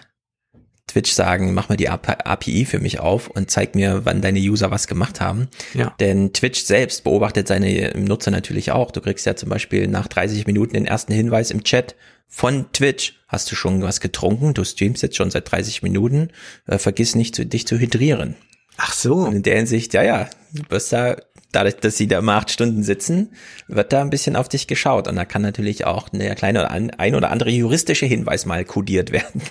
Twitch 0.88 1.11
sagen, 1.11 1.53
mach 1.53 1.69
mal 1.69 1.77
die 1.77 1.89
API 1.89 2.65
für 2.65 2.80
mich 2.80 2.99
auf 2.99 3.30
und 3.30 3.51
zeig 3.51 3.75
mir, 3.75 4.01
wann 4.03 4.21
deine 4.21 4.39
User 4.39 4.71
was 4.71 4.88
gemacht 4.88 5.21
haben. 5.21 5.49
Ja. 5.75 5.93
Denn 5.99 6.33
Twitch 6.33 6.63
selbst 6.63 7.03
beobachtet 7.03 7.47
seine 7.47 7.93
Nutzer 7.95 8.31
natürlich 8.31 8.71
auch. 8.71 8.89
Du 8.89 9.01
kriegst 9.01 9.27
ja 9.27 9.35
zum 9.35 9.49
Beispiel 9.49 9.88
nach 9.88 10.07
30 10.07 10.47
Minuten 10.47 10.73
den 10.73 10.85
ersten 10.85 11.13
Hinweis 11.13 11.51
im 11.51 11.63
Chat 11.63 11.95
von 12.32 12.72
Twitch. 12.72 13.19
Hast 13.27 13.51
du 13.51 13.56
schon 13.56 13.84
was 13.84 14.00
getrunken? 14.00 14.53
Du 14.56 14.64
streamst 14.64 15.03
jetzt 15.03 15.18
schon 15.18 15.30
seit 15.30 15.51
30 15.51 15.84
Minuten. 15.84 16.30
Äh, 16.66 16.80
vergiss 16.80 17.14
nicht, 17.14 17.35
zu, 17.35 17.45
dich 17.45 17.68
zu 17.68 17.77
hydrieren. 17.77 18.35
Ach 18.77 18.93
so. 18.93 19.16
Und 19.16 19.35
in 19.35 19.43
der 19.43 19.58
Hinsicht, 19.58 19.93
ja, 19.93 20.01
ja, 20.01 20.30
du 20.53 20.64
wirst 20.69 20.92
da, 20.92 21.18
dadurch, 21.51 21.76
dass 21.76 21.98
sie 21.98 22.08
da 22.08 22.19
immer 22.19 22.35
acht 22.35 22.50
Stunden 22.50 22.84
sitzen, 22.84 23.34
wird 23.68 23.93
da 23.93 24.01
ein 24.01 24.10
bisschen 24.10 24.35
auf 24.35 24.50
dich 24.50 24.66
geschaut. 24.68 25.08
Und 25.08 25.18
da 25.18 25.26
kann 25.26 25.42
natürlich 25.42 25.85
auch 25.85 26.11
eine 26.11 26.34
kleine 26.35 26.60
oder 26.60 26.72
ein 26.72 27.16
oder 27.16 27.30
andere 27.30 27.51
juristische 27.51 28.06
Hinweis 28.06 28.45
mal 28.45 28.66
kodiert 28.66 29.11
werden. 29.11 29.42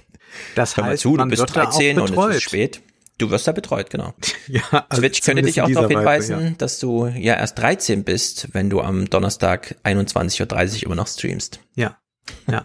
Das 0.55 0.76
Hör 0.76 0.84
heißt, 0.84 1.02
zu, 1.02 1.17
du 1.17 1.26
bist 1.26 1.55
13 1.55 2.00
und 2.00 2.17
es 2.17 2.36
ist 2.36 2.42
spät. 2.42 2.81
Du 3.18 3.31
wirst 3.31 3.47
da 3.47 3.52
betreut, 3.52 3.91
genau. 3.91 4.15
ja, 4.47 4.62
also 4.89 5.02
Twitch 5.02 5.20
könnte 5.20 5.42
dich 5.42 5.60
auch 5.60 5.70
darauf 5.70 5.91
hinweisen, 5.91 6.36
Weise, 6.36 6.44
ja. 6.47 6.55
dass 6.57 6.78
du 6.78 7.07
ja 7.07 7.34
erst 7.34 7.59
13 7.59 8.05
bist, 8.05 8.49
wenn 8.52 8.70
du 8.70 8.81
am 8.81 9.10
Donnerstag 9.10 9.76
21.30 9.84 10.76
Uhr 10.76 10.83
immer 10.86 10.94
noch 10.94 11.09
streamst. 11.09 11.60
Ja, 11.75 11.99
ja. 12.47 12.65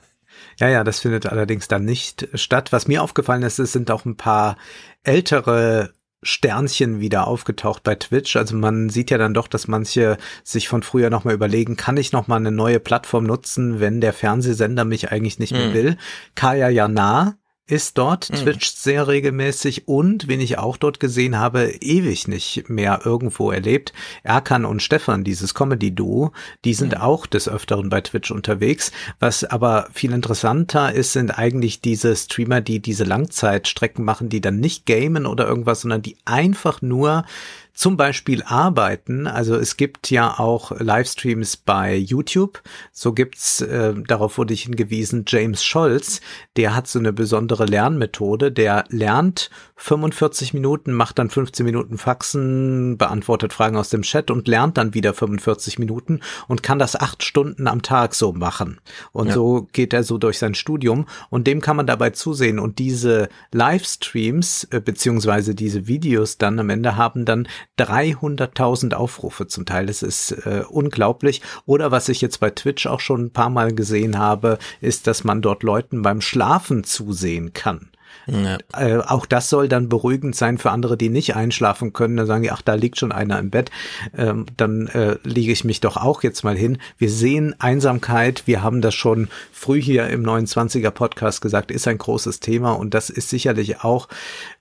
Ja, 0.57 0.69
ja, 0.69 0.83
das 0.85 1.01
findet 1.01 1.25
allerdings 1.25 1.67
dann 1.67 1.83
nicht 1.83 2.29
statt. 2.33 2.71
Was 2.71 2.87
mir 2.87 3.03
aufgefallen 3.03 3.43
ist, 3.43 3.59
es 3.59 3.73
sind 3.73 3.91
auch 3.91 4.05
ein 4.05 4.15
paar 4.15 4.57
ältere 5.03 5.93
Sternchen 6.23 6.99
wieder 6.99 7.27
aufgetaucht 7.27 7.83
bei 7.83 7.95
Twitch. 7.95 8.35
Also 8.35 8.55
man 8.55 8.89
sieht 8.89 9.11
ja 9.11 9.17
dann 9.17 9.33
doch, 9.33 9.47
dass 9.47 9.67
manche 9.67 10.17
sich 10.43 10.67
von 10.67 10.81
früher 10.81 11.09
nochmal 11.09 11.35
überlegen, 11.35 11.75
kann 11.75 11.97
ich 11.97 12.11
nochmal 12.11 12.39
eine 12.39 12.51
neue 12.51 12.79
Plattform 12.79 13.25
nutzen, 13.25 13.79
wenn 13.79 14.01
der 14.01 14.13
Fernsehsender 14.13 14.85
mich 14.85 15.11
eigentlich 15.11 15.39
nicht 15.39 15.51
mehr 15.51 15.69
mhm. 15.69 15.73
will. 15.73 15.97
Kaya 16.35 16.69
Jana 16.69 17.37
ist 17.67 17.97
dort, 17.97 18.29
mhm. 18.31 18.35
twitcht 18.35 18.77
sehr 18.77 19.07
regelmäßig 19.07 19.87
und, 19.87 20.27
wen 20.27 20.39
ich 20.39 20.59
auch 20.59 20.77
dort 20.77 20.99
gesehen 20.99 21.39
habe, 21.39 21.69
ewig 21.81 22.27
nicht 22.27 22.69
mehr 22.69 23.01
irgendwo 23.05 23.49
erlebt. 23.49 23.91
Erkan 24.23 24.65
und 24.65 24.83
Stefan, 24.83 25.23
dieses 25.23 25.55
Comedy-Duo, 25.55 26.31
die 26.63 26.75
sind 26.75 26.93
mhm. 26.93 27.01
auch 27.01 27.25
des 27.25 27.49
Öfteren 27.49 27.89
bei 27.89 28.01
Twitch 28.01 28.29
unterwegs. 28.29 28.91
Was 29.19 29.43
aber 29.43 29.87
viel 29.91 30.13
interessanter 30.13 30.93
ist, 30.93 31.13
sind 31.13 31.31
eigentlich 31.31 31.81
diese 31.81 32.15
Streamer, 32.15 32.61
die 32.61 32.79
diese 32.79 33.03
Langzeitstrecken 33.03 34.05
machen, 34.05 34.29
die 34.29 34.41
dann 34.41 34.59
nicht 34.59 34.85
gamen 34.85 35.25
oder 35.25 35.47
irgendwas, 35.47 35.81
sondern 35.81 36.03
die 36.03 36.17
einfach 36.25 36.83
nur 36.83 37.25
zum 37.75 37.97
Beispiel 37.97 38.41
arbeiten. 38.41 39.27
Also 39.27 39.55
es 39.55 39.75
gibt 39.75 40.09
ja 40.09 40.39
auch 40.39 40.71
Livestreams 40.79 41.57
bei 41.57 41.93
YouTube. 41.93 42.63
So 42.93 43.11
gibt's, 43.11 43.59
äh, 43.59 43.93
darauf 44.07 44.37
wurde 44.37 44.53
ich 44.53 44.63
hingewiesen, 44.63 45.25
James 45.27 45.63
Scholz, 45.63 46.21
der 46.55 46.73
hat 46.73 46.87
so 46.87 46.99
eine 46.99 47.11
besondere 47.11 47.65
Lernmethode. 47.65 48.53
Der 48.53 48.85
lernt 48.87 49.49
45 49.75 50.53
Minuten, 50.53 50.93
macht 50.93 51.19
dann 51.19 51.29
15 51.29 51.65
Minuten 51.65 51.97
Faxen, 51.97 52.97
beantwortet 52.97 53.51
Fragen 53.51 53.75
aus 53.75 53.89
dem 53.89 54.03
Chat 54.03 54.31
und 54.31 54.47
lernt 54.47 54.77
dann 54.77 54.93
wieder 54.93 55.13
45 55.13 55.77
Minuten 55.77 56.21
und 56.47 56.63
kann 56.63 56.79
das 56.79 56.95
acht 56.95 57.23
Stunden 57.23 57.67
am 57.67 57.81
Tag 57.81 58.15
so 58.15 58.31
machen. 58.31 58.79
Und 59.11 59.27
ja. 59.27 59.33
so 59.33 59.67
geht 59.73 59.91
er 59.91 60.03
so 60.03 60.17
durch 60.17 60.39
sein 60.39 60.55
Studium 60.55 61.07
und 61.29 61.45
dem 61.45 61.59
kann 61.59 61.75
man 61.75 61.87
dabei 61.87 62.11
zusehen. 62.11 62.57
Und 62.57 62.79
diese 62.79 63.27
Livestreams 63.51 64.63
äh, 64.71 64.79
beziehungsweise 64.79 65.55
diese 65.55 65.87
Videos 65.87 66.37
dann 66.37 66.57
am 66.57 66.69
Ende 66.69 66.95
haben 66.95 67.25
dann 67.25 67.49
300.000 67.77 68.93
Aufrufe 68.93 69.47
zum 69.47 69.65
Teil. 69.65 69.87
Das 69.87 70.01
ist 70.01 70.31
äh, 70.31 70.63
unglaublich. 70.69 71.41
Oder 71.65 71.91
was 71.91 72.09
ich 72.09 72.21
jetzt 72.21 72.39
bei 72.39 72.49
Twitch 72.49 72.87
auch 72.87 72.99
schon 72.99 73.25
ein 73.25 73.31
paar 73.31 73.49
Mal 73.49 73.73
gesehen 73.73 74.17
habe, 74.17 74.57
ist, 74.81 75.07
dass 75.07 75.23
man 75.23 75.41
dort 75.41 75.63
Leuten 75.63 76.01
beim 76.01 76.21
Schlafen 76.21 76.83
zusehen 76.83 77.53
kann. 77.53 77.89
Ja. 78.27 78.57
Äh, 78.75 78.97
auch 78.97 79.25
das 79.25 79.49
soll 79.49 79.67
dann 79.67 79.89
beruhigend 79.89 80.35
sein 80.35 80.57
für 80.57 80.71
andere, 80.71 80.97
die 80.97 81.09
nicht 81.09 81.35
einschlafen 81.35 81.93
können. 81.93 82.17
Dann 82.17 82.27
sagen 82.27 82.43
die, 82.43 82.51
ach, 82.51 82.61
da 82.61 82.73
liegt 82.73 82.97
schon 82.97 83.11
einer 83.11 83.39
im 83.39 83.49
Bett. 83.49 83.71
Ähm, 84.17 84.45
dann 84.57 84.87
äh, 84.87 85.17
liege 85.23 85.51
ich 85.51 85.63
mich 85.63 85.81
doch 85.81 85.97
auch 85.97 86.23
jetzt 86.23 86.43
mal 86.43 86.57
hin. 86.57 86.79
Wir 86.97 87.09
sehen 87.09 87.55
Einsamkeit. 87.59 88.43
Wir 88.45 88.63
haben 88.63 88.81
das 88.81 88.95
schon 88.95 89.29
früh 89.51 89.81
hier 89.81 90.07
im 90.07 90.23
29er 90.23 90.91
Podcast 90.91 91.41
gesagt, 91.41 91.71
ist 91.71 91.87
ein 91.87 91.97
großes 91.97 92.39
Thema 92.39 92.73
und 92.73 92.93
das 92.93 93.09
ist 93.09 93.29
sicherlich 93.29 93.83
auch 93.83 94.07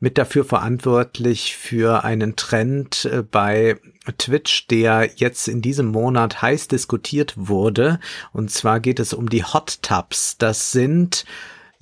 mit 0.01 0.19
dafür 0.19 0.45
verantwortlich 0.45 1.57
für 1.57 2.05
einen 2.05 2.37
Trend 2.37 3.07
äh, 3.07 3.23
bei 3.23 3.77
Twitch, 4.19 4.67
der 4.67 5.11
jetzt 5.17 5.49
in 5.49 5.63
diesem 5.63 5.87
Monat 5.87 6.43
heiß 6.43 6.69
diskutiert 6.69 7.33
wurde. 7.37 8.01
Und 8.33 8.51
zwar 8.51 8.81
geht 8.81 9.01
es 9.01 9.15
um 9.15 9.31
die 9.31 9.45
Hot 9.45 9.83
Tubs. 9.83 10.37
Das 10.37 10.73
sind 10.73 11.25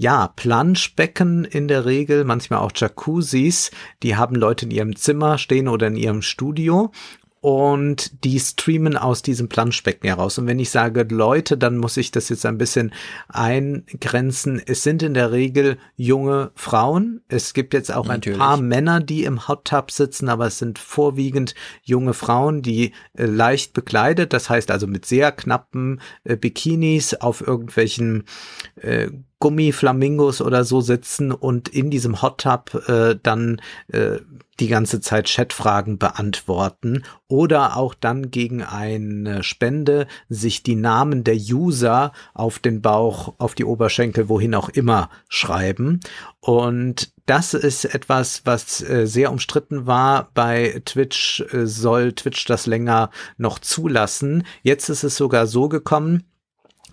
ja, 0.03 0.33
Planschbecken 0.35 1.45
in 1.45 1.69
der 1.69 1.85
Regel, 1.87 2.25
manchmal 2.25 2.59
auch 2.59 2.73
Jacuzzis, 2.75 3.71
die 4.03 4.17
haben 4.17 4.35
Leute 4.35 4.65
in 4.65 4.73
ihrem 4.73 4.97
Zimmer 4.97 5.39
stehen 5.39 5.69
oder 5.69 5.87
in 5.87 5.97
ihrem 5.97 6.23
Studio 6.23 6.91
und 7.41 8.25
die 8.25 8.39
streamen 8.41 8.97
aus 8.97 9.23
diesem 9.23 9.49
Planschbecken 9.49 10.09
heraus. 10.09 10.39
Und 10.39 10.49
wenn 10.49 10.59
ich 10.59 10.71
sage 10.71 11.07
Leute, 11.09 11.57
dann 11.57 11.77
muss 11.77 11.97
ich 11.97 12.11
das 12.11 12.29
jetzt 12.29 12.47
ein 12.47 12.59
bisschen 12.59 12.93
eingrenzen. 13.29 14.61
Es 14.65 14.83
sind 14.83 15.05
in 15.05 15.15
der 15.15 15.31
Regel 15.31 15.79
junge 15.97 16.51
Frauen. 16.57 17.21
Es 17.29 17.55
gibt 17.55 17.73
jetzt 17.73 17.93
auch 17.93 18.07
Natürlich. 18.07 18.41
ein 18.41 18.45
paar 18.45 18.57
Männer, 18.61 19.01
die 19.01 19.23
im 19.23 19.47
Hot 19.47 19.67
Tub 19.67 19.93
sitzen, 19.93 20.29
aber 20.29 20.47
es 20.47 20.59
sind 20.59 20.81
vorwiegend 20.81 21.55
junge 21.83 22.15
Frauen, 22.15 22.63
die 22.63 22.93
äh, 23.15 23.27
leicht 23.27 23.73
bekleidet, 23.73 24.33
das 24.33 24.51
heißt 24.51 24.71
also 24.73 24.89
mit 24.89 25.07
sehr 25.07 25.31
knappen 25.31 26.01
äh, 26.25 26.37
Bikinis 26.37 27.15
auf 27.15 27.41
irgendwelchen 27.41 28.25
äh, 28.77 29.09
Gummiflamingos 29.43 30.41
oder 30.41 30.63
so 30.63 30.81
sitzen 30.81 31.33
und 31.33 31.69
in 31.69 31.91
diesem 31.91 32.23
Hot 32.23 32.43
Tub 32.43 32.89
äh, 32.89 33.17
dann 33.21 33.61
äh, 33.89 34.19
die 34.61 34.69
ganze 34.69 35.01
Zeit 35.01 35.27
Chatfragen 35.27 35.99
beantworten 35.99 37.03
oder 37.27 37.77
auch 37.77 37.95
dann 37.95 38.31
gegen 38.31 38.63
eine 38.63 39.43
Spende 39.43 40.07
sich 40.29 40.63
die 40.63 40.77
Namen 40.77 41.25
der 41.25 41.35
User 41.35 42.13
auf 42.35 42.61
den 42.61 42.83
Bauch, 42.83 43.35
auf 43.39 43.57
die 43.57 43.65
Oberschenkel, 43.65 44.29
wohin 44.29 44.55
auch 44.55 44.69
immer 44.69 45.11
schreiben. 45.29 45.99
Und 46.39 47.13
das 47.27 47.53
ist 47.53 47.85
etwas, 47.85 48.43
was 48.45 48.81
äh, 48.89 49.09
sehr 49.09 49.33
umstritten 49.33 49.87
war. 49.89 50.31
Bei 50.35 50.81
Twitch 50.85 51.41
äh, 51.53 51.67
soll 51.67 52.13
Twitch 52.13 52.45
das 52.45 52.67
länger 52.67 53.11
noch 53.39 53.59
zulassen. 53.59 54.45
Jetzt 54.63 54.89
ist 54.89 55.03
es 55.03 55.17
sogar 55.17 55.49
so 55.49 55.69
gekommen, 55.69 56.23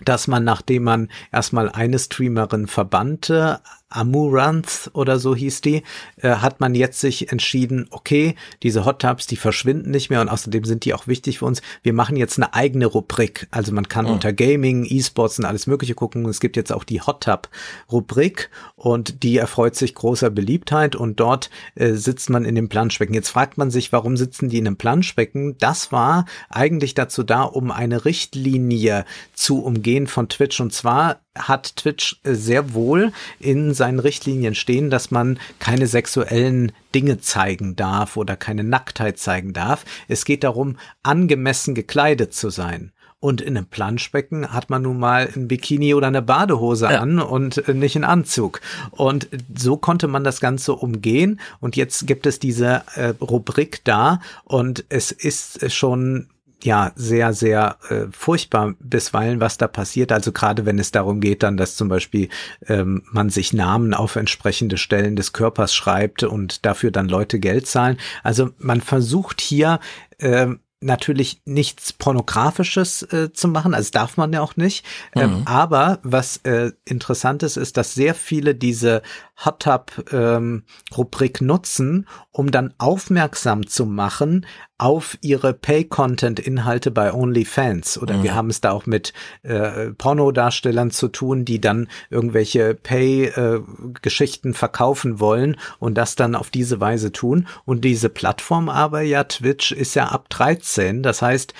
dass 0.03 0.27
man, 0.27 0.43
nachdem 0.43 0.83
man 0.83 1.09
erstmal 1.31 1.69
eine 1.69 1.99
Streamerin 1.99 2.67
verbannte, 2.67 3.61
Amuranth 3.89 4.91
oder 4.93 5.19
so 5.19 5.35
hieß 5.35 5.61
die, 5.61 5.83
äh, 6.17 6.29
hat 6.29 6.59
man 6.59 6.75
jetzt 6.75 6.99
sich 6.99 7.31
entschieden, 7.31 7.87
okay, 7.89 8.35
diese 8.61 8.85
Hot 8.85 9.01
Tubs, 9.01 9.27
die 9.27 9.35
verschwinden 9.35 9.91
nicht 9.91 10.09
mehr 10.09 10.21
und 10.21 10.29
außerdem 10.29 10.63
sind 10.63 10.85
die 10.85 10.93
auch 10.93 11.07
wichtig 11.07 11.39
für 11.39 11.45
uns. 11.45 11.61
Wir 11.81 11.93
machen 11.93 12.15
jetzt 12.15 12.37
eine 12.37 12.53
eigene 12.53 12.85
Rubrik. 12.85 13.47
Also 13.51 13.73
man 13.73 13.87
kann 13.87 14.05
mhm. 14.05 14.11
unter 14.11 14.31
Gaming, 14.31 14.85
E-Sports 14.85 15.39
und 15.39 15.45
alles 15.45 15.67
Mögliche 15.67 15.95
gucken. 15.95 16.25
Es 16.25 16.39
gibt 16.39 16.55
jetzt 16.55 16.71
auch 16.71 16.83
die 16.83 17.01
Hot 17.01 17.21
Tub 17.21 17.49
Rubrik 17.91 18.49
und 18.75 19.23
die 19.23 19.37
erfreut 19.37 19.75
sich 19.75 19.95
großer 19.95 20.29
Beliebtheit 20.29 20.95
und 20.95 21.19
dort 21.19 21.49
äh, 21.75 21.93
sitzt 21.93 22.29
man 22.29 22.45
in 22.45 22.55
dem 22.55 22.69
Planschbecken. 22.69 23.15
Jetzt 23.15 23.29
fragt 23.29 23.57
man 23.57 23.71
sich, 23.71 23.91
warum 23.91 24.17
sitzen 24.17 24.49
die 24.49 24.59
in 24.59 24.67
einem 24.67 24.77
Planschbecken? 24.77 25.57
Das 25.57 25.91
war 25.91 26.25
eigentlich 26.49 26.93
dazu 26.93 27.23
da, 27.23 27.43
um 27.43 27.71
eine 27.71 28.05
Richtlinie 28.05 29.05
zu 29.33 29.63
umgehen 29.63 30.07
von 30.07 30.29
Twitch 30.29 30.59
und 30.59 30.73
zwar 30.73 31.19
hat 31.39 31.75
Twitch 31.77 32.19
sehr 32.23 32.73
wohl 32.73 33.11
in 33.39 33.73
seinen 33.73 33.99
Richtlinien 33.99 34.55
stehen, 34.55 34.89
dass 34.89 35.11
man 35.11 35.39
keine 35.59 35.87
sexuellen 35.87 36.71
Dinge 36.93 37.19
zeigen 37.19 37.75
darf 37.75 38.17
oder 38.17 38.35
keine 38.35 38.63
Nacktheit 38.63 39.17
zeigen 39.17 39.53
darf. 39.53 39.85
Es 40.07 40.25
geht 40.25 40.43
darum, 40.43 40.77
angemessen 41.03 41.75
gekleidet 41.75 42.33
zu 42.33 42.49
sein. 42.49 42.91
Und 43.21 43.41
in 43.41 43.57
einem 43.57 43.65
Planschbecken 43.65 44.53
hat 44.53 44.69
man 44.69 44.83
nun 44.83 44.97
mal 44.97 45.29
ein 45.35 45.49
Bikini 45.49 45.93
oder 45.93 46.07
eine 46.07 46.21
Badehose 46.21 46.87
an 46.87 47.19
und 47.19 47.67
äh, 47.67 47.73
nicht 47.73 47.97
einen 47.97 48.05
Anzug. 48.05 48.61
Und 48.91 49.27
so 49.53 49.75
konnte 49.75 50.07
man 50.07 50.23
das 50.23 50.39
Ganze 50.39 50.73
umgehen. 50.73 51.41
Und 51.59 51.75
jetzt 51.75 52.07
gibt 52.07 52.25
es 52.25 52.39
diese 52.39 52.83
äh, 52.95 53.13
Rubrik 53.19 53.81
da 53.83 54.21
und 54.45 54.85
es 54.87 55.11
ist 55.11 55.69
schon 55.69 56.27
ja 56.63 56.91
sehr, 56.95 57.33
sehr 57.33 57.77
äh, 57.89 58.05
furchtbar 58.11 58.75
bisweilen, 58.79 59.39
was 59.39 59.57
da 59.57 59.67
passiert. 59.67 60.11
Also 60.11 60.31
gerade 60.31 60.65
wenn 60.65 60.79
es 60.79 60.91
darum 60.91 61.21
geht, 61.21 61.43
dann, 61.43 61.57
dass 61.57 61.75
zum 61.75 61.89
Beispiel 61.89 62.29
ähm, 62.67 63.03
man 63.11 63.29
sich 63.29 63.53
Namen 63.53 63.93
auf 63.93 64.15
entsprechende 64.15 64.77
Stellen 64.77 65.15
des 65.15 65.33
Körpers 65.33 65.73
schreibt 65.73 66.23
und 66.23 66.65
dafür 66.65 66.91
dann 66.91 67.09
Leute 67.09 67.39
Geld 67.39 67.67
zahlen. 67.67 67.97
Also 68.23 68.49
man 68.57 68.81
versucht 68.81 69.41
hier 69.41 69.79
ähm, 70.19 70.59
natürlich 70.81 71.41
nichts 71.45 71.91
Pornografisches 71.91 73.03
äh, 73.03 73.33
zu 73.33 73.49
machen, 73.49 73.73
also 73.73 73.91
darf 73.91 74.15
man 74.15 74.31
ja 74.31 74.41
auch 74.41 74.55
nicht. 74.55 74.85
Ähm, 75.13 75.39
mhm. 75.39 75.41
Aber 75.45 75.99
was 76.03 76.37
äh, 76.43 76.71
interessant 76.85 77.43
ist, 77.43 77.57
ist, 77.57 77.75
dass 77.75 77.93
sehr 77.93 78.15
viele 78.15 78.55
diese 78.55 79.01
Hot 79.45 79.61
Tub 79.61 79.91
ähm, 80.11 80.63
Rubrik 80.95 81.41
nutzen, 81.41 82.07
um 82.31 82.51
dann 82.51 82.73
aufmerksam 82.77 83.67
zu 83.67 83.85
machen 83.85 84.45
auf 84.79 85.17
ihre 85.21 85.53
Pay-Content-Inhalte 85.53 86.89
bei 86.89 87.13
OnlyFans. 87.13 88.01
Oder 88.01 88.17
mhm. 88.17 88.23
wir 88.23 88.33
haben 88.33 88.49
es 88.49 88.61
da 88.61 88.71
auch 88.71 88.85
mit 88.85 89.13
äh, 89.43 89.91
Pornodarstellern 89.91 90.89
zu 90.89 91.09
tun, 91.09 91.43
die 91.43 91.59
dann 91.59 91.89
irgendwelche 92.09 92.75
Pay-Geschichten 92.75 94.51
äh, 94.51 94.53
verkaufen 94.53 95.19
wollen 95.19 95.57
und 95.79 95.95
das 95.95 96.15
dann 96.15 96.33
auf 96.33 96.49
diese 96.49 96.79
Weise 96.79 97.11
tun. 97.11 97.47
Und 97.65 97.83
diese 97.83 98.07
Plattform 98.07 98.69
aber 98.69 99.01
ja, 99.01 99.25
Twitch 99.25 99.73
ist 99.73 99.95
ja 99.95 100.07
ab 100.07 100.29
13. 100.29 101.03
Das 101.03 101.21
heißt, 101.21 101.53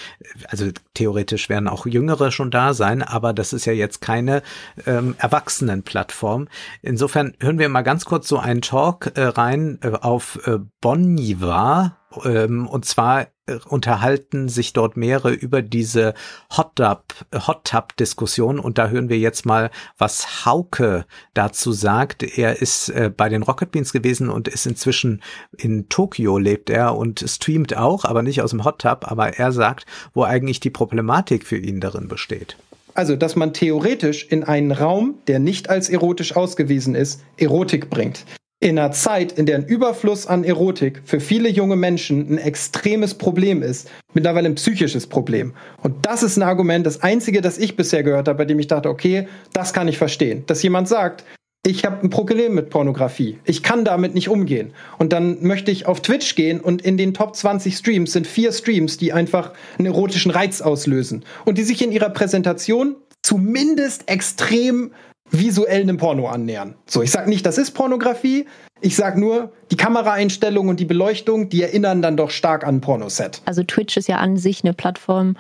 also 0.48 0.70
theoretisch 0.94 1.50
werden 1.50 1.68
auch 1.68 1.86
Jüngere 1.86 2.32
schon 2.32 2.52
da 2.52 2.74
sein, 2.74 3.04
aber 3.04 3.34
das 3.34 3.52
ist 3.52 3.66
ja 3.66 3.74
jetzt 3.74 4.00
keine 4.00 4.44
ähm, 4.86 5.16
Erwachsenenplattform. 5.18 6.48
Insofern 6.82 7.34
hören 7.42 7.60
wir 7.60 7.69
mal 7.72 7.82
ganz 7.82 8.06
kurz 8.06 8.28
so 8.28 8.38
einen 8.38 8.62
Talk 8.62 9.12
äh, 9.16 9.24
rein 9.24 9.80
äh, 9.82 9.92
auf 9.92 10.40
äh, 10.48 10.60
Boniva 10.82 11.98
ähm, 12.26 12.68
und 12.68 12.86
zwar 12.86 13.28
äh, 13.46 13.60
unterhalten 13.68 14.50
sich 14.50 14.74
dort 14.74 14.98
mehrere 14.98 15.32
über 15.32 15.62
diese 15.62 16.14
Hot 16.56 16.76
Tub, 16.76 17.14
Hot 17.48 17.72
Diskussion 18.00 18.60
und 18.60 18.78
da 18.78 18.88
hören 18.88 19.10
wir 19.10 19.20
jetzt 19.20 19.46
mal, 19.46 19.70
was 19.98 20.46
Hauke 20.46 21.06
dazu 21.34 21.72
sagt. 21.72 22.24
Er 22.24 22.62
ist 22.62 22.90
äh, 22.90 23.12
bei 23.16 23.30
den 23.30 23.44
Rocket 23.44 23.72
Beans 23.72 23.94
gewesen 23.94 24.30
und 24.30 24.48
ist 24.48 24.66
inzwischen 24.66 25.22
in 25.56 25.90
Tokio 25.90 26.38
lebt 26.38 26.70
er 26.70 26.96
und 26.96 27.24
streamt 27.28 27.76
auch, 27.78 28.06
aber 28.06 28.24
nicht 28.24 28.42
aus 28.42 28.52
dem 28.52 28.66
Hot 28.66 28.82
Tub, 28.82 29.10
aber 29.10 29.38
er 29.38 29.52
sagt, 29.52 29.86
wo 30.14 30.24
eigentlich 30.24 30.60
die 30.60 30.70
Problematik 30.72 31.46
für 31.46 31.58
ihn 31.58 31.80
darin 31.80 32.08
besteht. 32.08 32.58
Also, 33.00 33.16
dass 33.16 33.38
man 33.38 33.54
theoretisch 33.54 34.28
in 34.30 34.44
einen 34.44 34.74
Raum, 34.74 35.20
der 35.28 35.40
nicht 35.40 35.70
als 35.70 35.88
erotisch 35.88 36.36
ausgewiesen 36.36 36.96
ist, 36.96 37.22
Erotik 37.38 37.90
bringt 37.90 38.26
in 38.60 38.78
einer 38.78 38.92
Zeit, 38.92 39.32
in 39.32 39.46
der 39.46 39.56
ein 39.56 39.64
Überfluss 39.64 40.28
an 40.28 40.44
Erotik 40.44 41.02
für 41.06 41.22
viele 41.22 41.48
junge 41.48 41.78
Menschen 41.78 42.30
ein 42.30 42.38
extremes 42.38 43.14
Problem 43.14 43.64
ist, 43.64 43.90
mittlerweile 44.14 44.50
ein 44.50 44.56
psychisches 44.56 45.08
Problem. 45.08 45.54
Und 45.82 46.06
das 46.06 46.24
ist 46.24 46.36
ein 46.36 46.44
Argument, 46.44 46.86
das 46.86 47.02
einzige, 47.02 47.40
das 47.40 47.58
ich 47.58 47.78
bisher 47.78 48.04
gehört 48.04 48.28
habe, 48.28 48.40
bei 48.40 48.44
dem 48.44 48.60
ich 48.60 48.68
dachte, 48.68 48.90
okay, 48.90 49.30
das 49.54 49.72
kann 49.72 49.88
ich 49.88 49.98
verstehen. 49.98 50.44
Dass 50.48 50.62
jemand 50.62 50.90
sagt, 50.90 51.24
ich 51.66 51.86
habe 51.86 52.02
ein 52.02 52.10
Problem 52.10 52.56
mit 52.56 52.70
Pornografie. 52.70 53.40
Ich 53.44 53.64
kann 53.64 53.84
damit 53.84 54.14
nicht 54.14 54.30
umgehen. 54.30 54.74
Und 54.98 55.12
dann 55.12 55.44
möchte 55.44 55.72
ich 55.72 55.86
auf 55.86 56.02
Twitch 56.02 56.36
gehen 56.36 56.62
und 56.62 56.82
in 56.82 56.98
den 56.98 57.14
Top 57.14 57.36
20 57.36 57.76
Streams 57.76 58.14
sind 58.14 58.28
vier 58.28 58.52
Streams, 58.52 58.98
die 58.98 59.14
einfach 59.14 59.52
einen 59.78 59.88
erotischen 59.88 60.32
Reiz 60.32 60.62
auslösen 60.62 61.26
und 61.46 61.58
die 61.58 61.64
sich 61.64 61.82
in 61.82 61.92
ihrer 61.92 62.10
Präsentation 62.10 62.96
zumindest 63.22 64.10
extrem 64.10 64.92
visuell 65.32 65.82
einem 65.82 65.98
Porno 65.98 66.28
annähern. 66.28 66.76
So, 66.88 67.02
ich 67.02 67.12
sag 67.12 67.28
nicht, 67.28 67.46
das 67.46 67.58
ist 67.58 67.72
Pornografie. 67.72 68.48
Ich 68.82 68.96
sag 68.96 69.18
nur, 69.18 69.52
die 69.70 69.78
Kameraeinstellung 69.78 70.70
und 70.70 70.80
die 70.80 70.86
Beleuchtung, 70.86 71.50
die 71.50 71.62
erinnern 71.62 72.02
dann 72.02 72.18
doch 72.18 72.32
stark 72.32 72.66
an 72.66 72.82
Pornoset. 72.82 73.42
Also 73.46 73.64
Twitch 73.64 73.98
ist 73.98 74.08
ja 74.08 74.18
an 74.18 74.38
sich 74.38 74.64
eine 74.64 74.74
Plattform, 74.74 75.36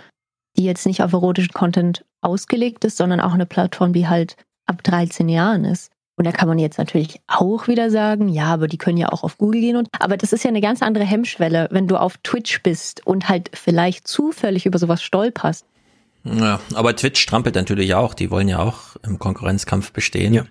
die 0.58 0.66
jetzt 0.66 0.86
nicht 0.86 1.02
auf 1.02 1.14
erotischen 1.14 1.54
Content 1.54 2.06
ausgelegt 2.22 2.84
ist, 2.84 2.98
sondern 2.98 3.22
auch 3.22 3.34
eine 3.34 3.46
Plattform, 3.46 3.94
die 3.94 4.08
halt 4.08 4.36
ab 4.68 4.84
13 4.84 5.30
Jahren 5.30 5.64
ist. 5.64 5.90
Und 6.20 6.26
da 6.26 6.34
kann 6.34 6.50
man 6.50 6.60
jetzt 6.60 6.78
natürlich 6.78 7.22
auch 7.28 7.70
wieder 7.70 7.90
sagen, 7.90 8.28
ja, 8.28 8.48
aber 8.48 8.68
die 8.68 8.78
können 8.78 8.98
ja 8.98 9.08
auch 9.08 9.24
auf 9.24 9.38
Google 9.38 9.62
gehen 9.62 9.78
und, 9.78 9.88
aber 10.02 10.18
das 10.18 10.34
ist 10.34 10.44
ja 10.44 10.50
eine 10.50 10.60
ganz 10.60 10.82
andere 10.82 11.06
Hemmschwelle, 11.06 11.70
wenn 11.72 11.88
du 11.88 11.96
auf 11.96 12.18
Twitch 12.18 12.62
bist 12.62 13.08
und 13.08 13.30
halt 13.30 13.50
vielleicht 13.54 14.06
zufällig 14.06 14.66
über 14.66 14.78
sowas 14.80 15.02
stolperst. 15.02 15.66
Ja, 16.26 16.60
aber 16.76 16.94
Twitch 16.94 17.22
strampelt 17.22 17.56
natürlich 17.56 17.96
auch. 17.96 18.14
Die 18.14 18.32
wollen 18.32 18.50
ja 18.50 18.60
auch 18.60 18.98
im 19.02 19.18
Konkurrenzkampf 19.18 19.94
bestehen. 19.94 20.34
Ja. 20.34 20.44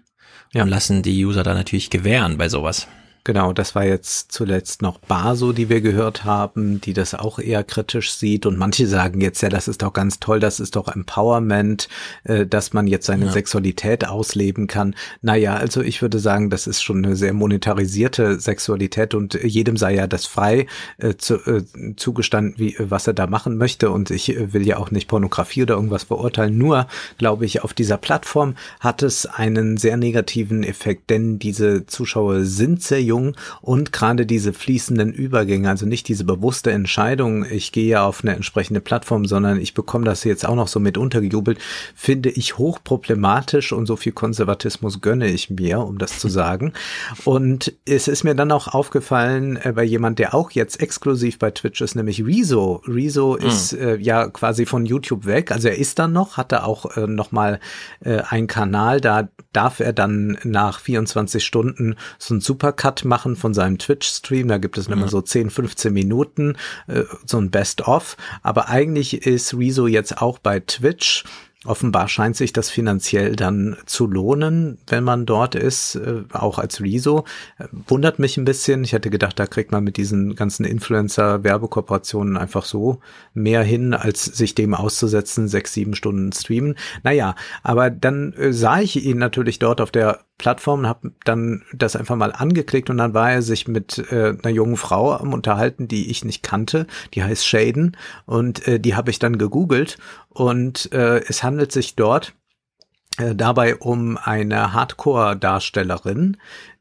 ja. 0.55 0.63
Und 0.63 0.71
lassen 0.71 1.03
die 1.03 1.23
User 1.23 1.43
da 1.43 1.53
natürlich 1.53 1.91
gewähren 1.91 2.39
bei 2.39 2.49
sowas. 2.49 2.89
Genau, 3.29 3.53
das 3.53 3.75
war 3.75 3.85
jetzt 3.85 4.33
zuletzt 4.33 4.81
noch 4.81 4.97
Baso, 5.01 5.53
die 5.53 5.69
wir 5.69 5.83
gehört 5.83 6.25
haben, 6.25 6.81
die 6.81 6.95
das 6.95 7.15
auch 7.15 7.39
eher 7.39 7.63
kritisch 7.63 8.13
sieht. 8.15 8.47
Und 8.47 8.57
manche 8.57 8.87
sagen 8.87 9.21
jetzt, 9.21 9.43
ja, 9.43 9.51
das 9.51 9.69
ist 9.69 9.83
doch 9.83 9.93
ganz 9.93 10.19
toll, 10.19 10.41
das 10.41 10.61
ist 10.61 10.77
doch 10.77 10.89
Empowerment, 10.89 11.91
äh, 12.25 12.47
dass 12.47 12.73
man 12.73 12.87
jetzt 12.87 13.05
seine 13.05 13.27
ja. 13.27 13.33
Sexualität 13.33 14.09
ausleben 14.09 14.67
kann. 14.67 14.95
Naja, 15.21 15.57
also 15.57 15.83
ich 15.83 16.01
würde 16.01 16.21
sagen, 16.21 16.49
das 16.49 16.67
ist 16.67 16.81
schon 16.81 17.05
eine 17.05 17.17
sehr 17.17 17.35
monetarisierte 17.35 18.41
Sexualität 18.41 19.13
und 19.13 19.35
jedem 19.35 19.77
sei 19.77 19.97
ja 19.97 20.07
das 20.07 20.25
frei 20.25 20.67
äh, 20.97 21.17
zu, 21.17 21.35
äh, 21.35 21.65
zugestanden, 21.97 22.55
wie, 22.57 22.77
was 22.79 23.09
er 23.09 23.13
da 23.13 23.27
machen 23.27 23.59
möchte. 23.59 23.91
Und 23.91 24.11
ich 24.11 24.35
äh, 24.35 24.55
will 24.55 24.67
ja 24.67 24.79
auch 24.79 24.91
nicht 24.91 25.07
Pornografie 25.07 25.65
oder 25.65 25.75
irgendwas 25.75 26.05
verurteilen. 26.05 26.57
Nur, 26.57 26.87
glaube 27.19 27.45
ich, 27.45 27.63
auf 27.63 27.75
dieser 27.75 27.99
Plattform 27.99 28.55
hat 28.81 29.03
es 29.03 29.27
einen 29.27 29.77
sehr 29.77 29.99
negativen 29.99 30.63
Effekt, 30.63 31.11
denn 31.11 31.39
diese 31.39 31.85
Zuschauer 31.85 32.45
sind 32.45 32.83
sehr 32.83 33.03
jung 33.03 33.18
Entwicklung 33.19 33.37
und 33.61 33.93
gerade 33.93 34.27
diese 34.27 34.53
fließenden 34.53 35.13
Übergänge, 35.13 35.69
also 35.69 35.87
nicht 35.87 36.09
diese 36.09 36.25
bewusste 36.25 36.71
Entscheidung, 36.71 37.45
ich 37.51 37.73
gehe 37.73 37.89
ja 37.89 38.05
auf 38.05 38.23
eine 38.23 38.35
entsprechende 38.35 38.81
Plattform, 38.81 39.27
sondern 39.27 39.61
ich 39.61 39.75
bekomme 39.75 40.05
das 40.05 40.25
jetzt 40.25 40.47
auch 40.47 40.55
noch 40.55 40.69
so 40.69 40.81
mit 40.81 40.99
untergejubelt, 40.99 41.59
finde 41.95 42.31
ich 42.31 42.59
hochproblematisch 42.59 43.73
und 43.73 43.87
so 43.87 43.97
viel 43.97 44.13
Konservatismus 44.13 45.01
gönne 45.01 45.27
ich 45.27 45.51
mir, 45.51 45.81
um 45.81 45.99
das 45.99 46.19
zu 46.19 46.29
sagen. 46.29 46.73
Und 47.25 47.75
es 47.85 48.09
ist 48.09 48.25
mir 48.25 48.35
dann 48.35 48.53
auch 48.53 48.69
aufgefallen 48.69 49.57
äh, 49.57 49.73
bei 49.75 49.85
jemand, 49.85 50.19
der 50.19 50.35
auch 50.35 50.51
jetzt 50.51 50.81
exklusiv 50.81 51.39
bei 51.39 51.51
Twitch 51.51 51.81
ist, 51.81 51.95
nämlich 51.95 52.25
Rezo. 52.25 52.83
Rezo 52.87 53.37
mhm. 53.39 53.47
ist 53.47 53.73
äh, 53.73 53.97
ja 53.97 54.29
quasi 54.29 54.67
von 54.67 54.87
YouTube 54.87 55.27
weg, 55.27 55.53
also 55.53 55.69
er 55.69 55.79
ist 55.79 55.99
dann 55.99 56.13
noch, 56.13 56.37
hatte 56.37 56.65
auch 56.65 56.97
äh, 56.97 57.07
noch 57.07 57.33
mal 57.33 57.61
äh, 58.01 58.21
einen 58.29 58.47
Kanal, 58.47 59.01
da 59.01 59.29
darf 59.53 59.81
er 59.81 59.93
dann 59.93 60.39
nach 60.45 60.81
24 60.81 61.45
Stunden 61.45 61.97
so 62.19 62.35
einen 62.35 62.41
Supercut 62.41 63.05
machen 63.09 63.35
von 63.35 63.55
seinem 63.55 63.79
Twitch-Stream. 63.79 64.47
Da 64.47 64.59
gibt 64.59 64.79
es 64.79 64.87
mhm. 64.87 64.95
immer 64.95 65.09
so 65.09 65.21
10, 65.21 65.51
15 65.51 65.93
Minuten, 65.93 66.57
äh, 66.87 67.03
so 67.27 67.39
ein 67.39 67.51
Best-of. 67.51 68.17
Aber 68.43 68.69
eigentlich 68.69 69.27
ist 69.27 69.55
Rezo 69.55 69.89
jetzt 69.89 70.23
auch 70.23 70.39
bei 70.39 70.61
Twitch 70.61 71.25
Offenbar 71.65 72.07
scheint 72.07 72.37
sich 72.37 72.53
das 72.53 72.71
finanziell 72.71 73.35
dann 73.35 73.77
zu 73.85 74.07
lohnen, 74.07 74.79
wenn 74.87 75.03
man 75.03 75.27
dort 75.27 75.57
ist, 75.57 75.97
äh, 75.97 76.23
auch 76.33 76.61
als 76.61 76.81
Rezo. 76.81 77.25
Wundert 77.89 78.21
mich 78.21 78.37
ein 78.37 78.45
bisschen. 78.45 78.85
Ich 78.85 78.93
hätte 78.93 79.11
gedacht, 79.11 79.41
da 79.41 79.47
kriegt 79.47 79.73
man 79.73 79.83
mit 79.83 79.97
diesen 79.97 80.37
ganzen 80.37 80.65
Influencer-Werbekooperationen 80.65 82.37
einfach 82.37 82.65
so 82.65 83.01
mehr 83.35 83.65
hin, 83.65 83.93
als 83.93 84.25
sich 84.25 84.55
dem 84.55 84.73
auszusetzen, 84.73 85.49
sechs, 85.49 85.73
sieben 85.73 85.97
Stunden 85.97 86.31
streamen. 86.31 86.77
Naja, 87.03 87.35
aber 87.65 87.91
dann 87.91 88.35
äh, 88.35 88.53
sah 88.53 88.81
ich 88.81 89.05
ihn 89.05 89.19
natürlich 89.19 89.59
dort 89.59 89.81
auf 89.81 89.91
der 89.91 90.21
Plattform, 90.39 90.87
habe 90.87 91.13
dann 91.25 91.63
das 91.73 91.97
einfach 91.97 92.17
mal 92.17 92.33
angeklickt 92.33 92.89
und 92.91 92.99
dann 92.99 93.13
war 93.13 93.33
er 93.33 93.43
sich 93.43 93.69
mit 93.69 93.99
äh, 94.11 94.37
einer 94.43 94.55
jungen 94.55 94.77
Frau 94.77 95.13
am 95.13 95.33
unterhalten, 95.33 95.89
die 95.89 96.11
ich 96.11 96.25
nicht 96.25 96.43
kannte. 96.43 96.87
Die 97.15 97.25
heißt 97.25 97.47
Shaden 97.47 97.97
und 98.25 98.67
äh, 98.67 98.81
die 98.81 98.95
habe 98.95 99.11
ich 99.11 99.19
dann 99.19 99.39
gegoogelt 99.39 99.99
und 100.29 100.93
äh, 100.93 101.19
es 101.27 101.43
handelt 101.43 101.73
sich 101.73 101.97
dort 101.97 102.35
äh, 103.19 103.35
dabei 103.35 103.77
um 103.77 104.17
eine 104.17 104.73
Hardcore-Darstellerin, 104.73 106.37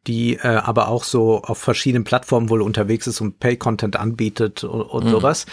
die 0.05 0.35
äh, 0.35 0.47
aber 0.47 0.87
auch 0.87 1.03
so 1.03 1.41
auf 1.41 1.57
verschiedenen 1.57 2.03
Plattformen 2.03 2.49
wohl 2.49 2.61
unterwegs 2.61 3.07
ist 3.07 3.21
und 3.21 3.39
Pay-Content 3.39 3.95
anbietet 3.97 4.63
und, 4.63 4.81
und 4.81 5.05
mhm. 5.05 5.09
sowas. 5.09 5.47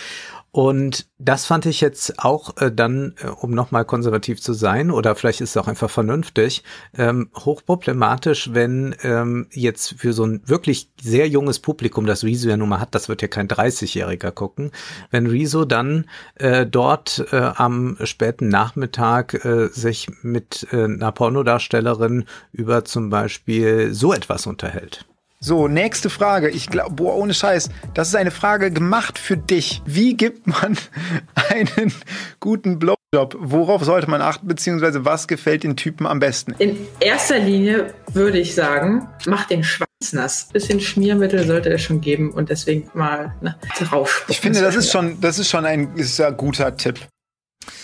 Und 0.54 1.08
das 1.18 1.46
fand 1.46 1.66
ich 1.66 1.80
jetzt 1.80 2.20
auch 2.20 2.56
äh, 2.58 2.70
dann, 2.70 3.16
äh, 3.20 3.26
um 3.26 3.50
nochmal 3.50 3.84
konservativ 3.84 4.40
zu 4.40 4.52
sein, 4.52 4.92
oder 4.92 5.16
vielleicht 5.16 5.40
ist 5.40 5.50
es 5.50 5.56
auch 5.56 5.66
einfach 5.66 5.90
vernünftig, 5.90 6.62
ähm, 6.96 7.28
hochproblematisch, 7.34 8.50
wenn 8.52 8.94
ähm, 9.02 9.48
jetzt 9.50 9.96
für 9.98 10.12
so 10.12 10.24
ein 10.24 10.42
wirklich 10.46 10.92
sehr 11.02 11.26
junges 11.26 11.58
Publikum, 11.58 12.06
das 12.06 12.22
Rezo 12.22 12.48
ja 12.48 12.56
nun 12.56 12.68
mal 12.68 12.78
hat, 12.78 12.94
das 12.94 13.08
wird 13.08 13.20
ja 13.20 13.26
kein 13.26 13.48
30-Jähriger 13.48 14.30
gucken, 14.30 14.70
wenn 15.10 15.26
Rezo 15.26 15.64
dann 15.64 16.08
äh, 16.36 16.64
dort 16.64 17.26
äh, 17.32 17.36
am 17.36 17.96
späten 18.04 18.46
Nachmittag 18.48 19.44
äh, 19.44 19.70
sich 19.72 20.08
mit 20.22 20.68
äh, 20.70 20.84
einer 20.84 21.10
Pornodarstellerin 21.10 22.26
über 22.52 22.84
zum 22.84 23.10
Beispiel 23.10 23.92
so 23.92 24.12
etwas 24.12 24.46
unterhält. 24.46 25.04
So, 25.46 25.68
nächste 25.68 26.08
Frage. 26.08 26.48
Ich 26.48 26.70
glaube, 26.70 26.94
boah, 26.94 27.16
ohne 27.16 27.34
Scheiß, 27.34 27.68
das 27.92 28.08
ist 28.08 28.14
eine 28.14 28.30
Frage 28.30 28.70
gemacht 28.70 29.18
für 29.18 29.36
dich. 29.36 29.82
Wie 29.84 30.16
gibt 30.16 30.46
man 30.46 30.78
einen 31.50 31.92
guten 32.40 32.78
Blowjob? 32.78 33.36
Worauf 33.38 33.84
sollte 33.84 34.08
man 34.08 34.22
achten, 34.22 34.48
beziehungsweise 34.48 35.04
was 35.04 35.28
gefällt 35.28 35.62
den 35.62 35.76
Typen 35.76 36.06
am 36.06 36.18
besten? 36.18 36.54
In 36.58 36.78
erster 36.98 37.38
Linie 37.38 37.92
würde 38.14 38.38
ich 38.38 38.54
sagen, 38.54 39.06
mach 39.26 39.44
den 39.44 39.64
Schwanz 39.64 40.12
nass. 40.12 40.48
Bisschen 40.50 40.80
Schmiermittel 40.80 41.46
sollte 41.46 41.68
es 41.68 41.82
schon 41.82 42.00
geben 42.00 42.32
und 42.32 42.48
deswegen 42.48 42.88
mal 42.94 43.34
ne, 43.42 43.54
drauf. 43.78 44.24
Ich 44.28 44.40
finde, 44.40 44.62
das 44.62 44.76
ist 44.76 44.90
schon, 44.90 45.20
das 45.20 45.38
ist 45.38 45.50
schon 45.50 45.66
ein 45.66 45.90
sehr 45.96 46.32
guter 46.32 46.74
Tipp. 46.74 47.00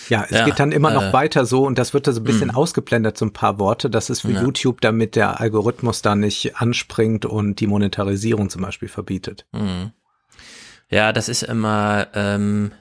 Ja, 0.09 0.25
es 0.29 0.37
ja, 0.37 0.45
geht 0.45 0.59
dann 0.59 0.71
immer 0.71 0.91
noch 0.91 1.09
äh, 1.09 1.13
weiter 1.13 1.45
so 1.45 1.65
und 1.65 1.77
das 1.77 1.93
wird 1.93 2.07
da 2.07 2.11
so 2.11 2.21
ein 2.21 2.23
bisschen 2.23 2.49
mh. 2.49 2.55
ausgeblendet, 2.55 3.17
so 3.17 3.25
ein 3.25 3.33
paar 3.33 3.59
Worte. 3.59 3.89
Das 3.89 4.09
ist 4.09 4.21
für 4.21 4.31
ja. 4.31 4.41
YouTube, 4.41 4.81
damit 4.81 5.15
der 5.15 5.39
Algorithmus 5.39 6.01
da 6.01 6.15
nicht 6.15 6.57
anspringt 6.57 7.25
und 7.25 7.59
die 7.59 7.67
Monetarisierung 7.67 8.49
zum 8.49 8.61
Beispiel 8.61 8.89
verbietet. 8.89 9.45
Mhm. 9.51 9.91
Ja, 10.89 11.13
das 11.13 11.29
ist 11.29 11.43
immer 11.43 12.07
ähm, 12.13 12.71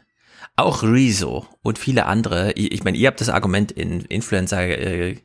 auch 0.56 0.82
Rezo 0.82 1.46
und 1.62 1.78
viele 1.78 2.06
andere. 2.06 2.52
Ich, 2.52 2.72
ich 2.72 2.84
meine, 2.84 2.98
ihr 2.98 3.08
habt 3.08 3.20
das 3.20 3.28
Argument 3.28 3.70
in 3.72 4.00
Influencer 4.02 4.62
äh, 4.62 5.16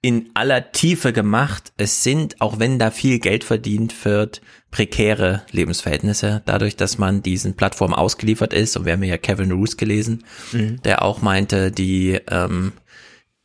in 0.00 0.30
aller 0.34 0.70
Tiefe 0.70 1.14
gemacht. 1.14 1.72
Es 1.78 2.02
sind, 2.02 2.40
auch 2.40 2.58
wenn 2.58 2.78
da 2.78 2.90
viel 2.90 3.18
Geld 3.18 3.42
verdient 3.42 4.04
wird, 4.04 4.42
prekäre 4.74 5.42
Lebensverhältnisse, 5.52 6.42
dadurch, 6.46 6.74
dass 6.74 6.98
man 6.98 7.22
diesen 7.22 7.54
Plattformen 7.54 7.94
ausgeliefert 7.94 8.52
ist. 8.52 8.76
Und 8.76 8.86
wir 8.86 8.94
haben 8.94 9.04
ja 9.04 9.16
Kevin 9.18 9.52
Roos 9.52 9.76
gelesen, 9.76 10.24
mhm. 10.50 10.82
der 10.82 11.02
auch 11.02 11.22
meinte, 11.22 11.70
die 11.70 12.18
ähm, 12.28 12.72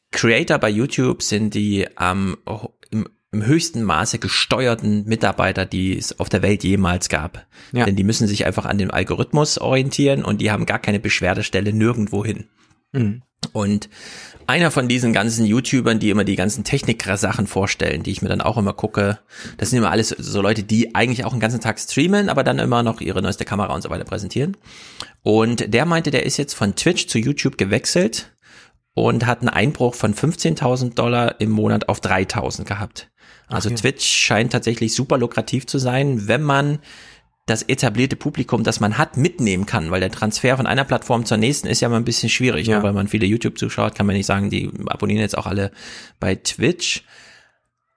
Creator 0.10 0.58
bei 0.58 0.72
YouTube 0.72 1.22
sind 1.22 1.54
die 1.54 1.86
ähm, 2.02 2.36
im, 2.90 3.08
im 3.32 3.46
höchsten 3.46 3.84
Maße 3.84 4.18
gesteuerten 4.18 5.06
Mitarbeiter, 5.06 5.68
die 5.68 5.96
es 5.96 6.20
auf 6.20 6.30
der 6.30 6.42
Welt 6.42 6.64
jemals 6.64 7.10
gab. 7.10 7.46
Ja. 7.74 7.86
Denn 7.86 7.96
die 7.96 8.04
müssen 8.04 8.28
sich 8.28 8.48
einfach 8.48 8.66
an 8.66 8.80
den 8.80 8.90
Algorithmus 8.90 9.60
orientieren 9.60 10.26
und 10.26 10.42
die 10.42 10.50
haben 10.50 10.66
gar 10.66 10.80
keine 10.80 11.00
Beschwerdestelle 11.00 11.74
nirgendwo 11.74 12.26
hin. 12.26 12.46
Mhm. 12.92 13.22
Und 13.54 13.88
einer 14.50 14.72
von 14.72 14.88
diesen 14.88 15.14
ganzen 15.14 15.46
YouTubern, 15.46 16.00
die 16.00 16.10
immer 16.10 16.24
die 16.24 16.36
ganzen 16.36 16.64
Technik-Sachen 16.64 17.46
vorstellen, 17.46 18.02
die 18.02 18.10
ich 18.10 18.24
mir 18.24 18.30
dann 18.30 18.42
auch 18.42 18.58
immer 18.58 18.74
gucke. 18.74 19.20
Das 19.58 19.70
sind 19.70 19.78
immer 19.78 19.92
alles 19.92 20.10
so 20.10 20.42
Leute, 20.42 20.64
die 20.64 20.96
eigentlich 20.96 21.24
auch 21.24 21.32
den 21.32 21.40
ganzen 21.40 21.62
Tag 21.62 21.80
streamen, 21.80 22.30
aber 22.30 22.44
dann 22.44 22.58
immer 22.58 22.82
noch 22.82 23.00
ihre 23.00 23.22
neueste 23.22 23.46
Kamera 23.46 23.76
und 23.76 23.84
so 23.84 23.92
weiter 23.92 24.06
präsentieren. 24.06 24.58
Und 25.22 25.72
der 25.72 25.86
meinte, 25.86 26.10
der 26.10 26.26
ist 26.26 26.38
jetzt 26.38 26.56
von 26.56 26.76
Twitch 26.76 27.06
zu 27.06 27.20
YouTube 27.20 27.60
gewechselt 27.60 28.32
und 28.96 29.28
hat 29.28 29.42
einen 29.42 29.50
Einbruch 29.50 29.94
von 29.94 30.16
15.000 30.16 30.96
Dollar 30.96 31.40
im 31.40 31.52
Monat 31.52 31.88
auf 31.88 32.02
3.000 32.02 32.64
gehabt. 32.64 33.12
Also 33.50 33.70
okay. 33.70 33.78
Twitch 33.78 34.06
scheint 34.08 34.52
tatsächlich 34.52 34.96
super 34.96 35.20
lukrativ 35.20 35.68
zu 35.68 35.78
sein, 35.78 36.28
wenn 36.28 36.42
man 36.42 36.80
das 37.50 37.64
etablierte 37.64 38.16
Publikum, 38.16 38.64
das 38.64 38.80
man 38.80 38.98
hat, 38.98 39.18
mitnehmen 39.18 39.66
kann, 39.66 39.92
weil 39.92 40.00
der 40.00 40.12
Transfer 40.12 40.58
von 40.58 40.68
einer 40.68 40.84
Plattform 40.84 41.26
zur 41.26 41.38
nächsten 41.38 41.68
ist 41.68 41.82
ja 41.82 41.90
mal 41.90 41.98
ein 41.98 42.06
bisschen 42.06 42.30
schwierig, 42.30 42.68
ne? 42.68 42.74
ja. 42.74 42.78
ne? 42.80 42.84
weil 42.84 42.94
man 42.94 43.08
viele 43.08 43.26
YouTube 43.26 43.58
zuschaut, 43.58 43.96
kann 43.96 44.06
man 44.06 44.16
nicht 44.16 44.26
sagen, 44.26 44.50
die 44.50 44.70
abonnieren 44.88 45.22
jetzt 45.22 45.38
auch 45.38 45.48
alle 45.48 45.72
bei 46.20 46.36
Twitch. 46.36 47.04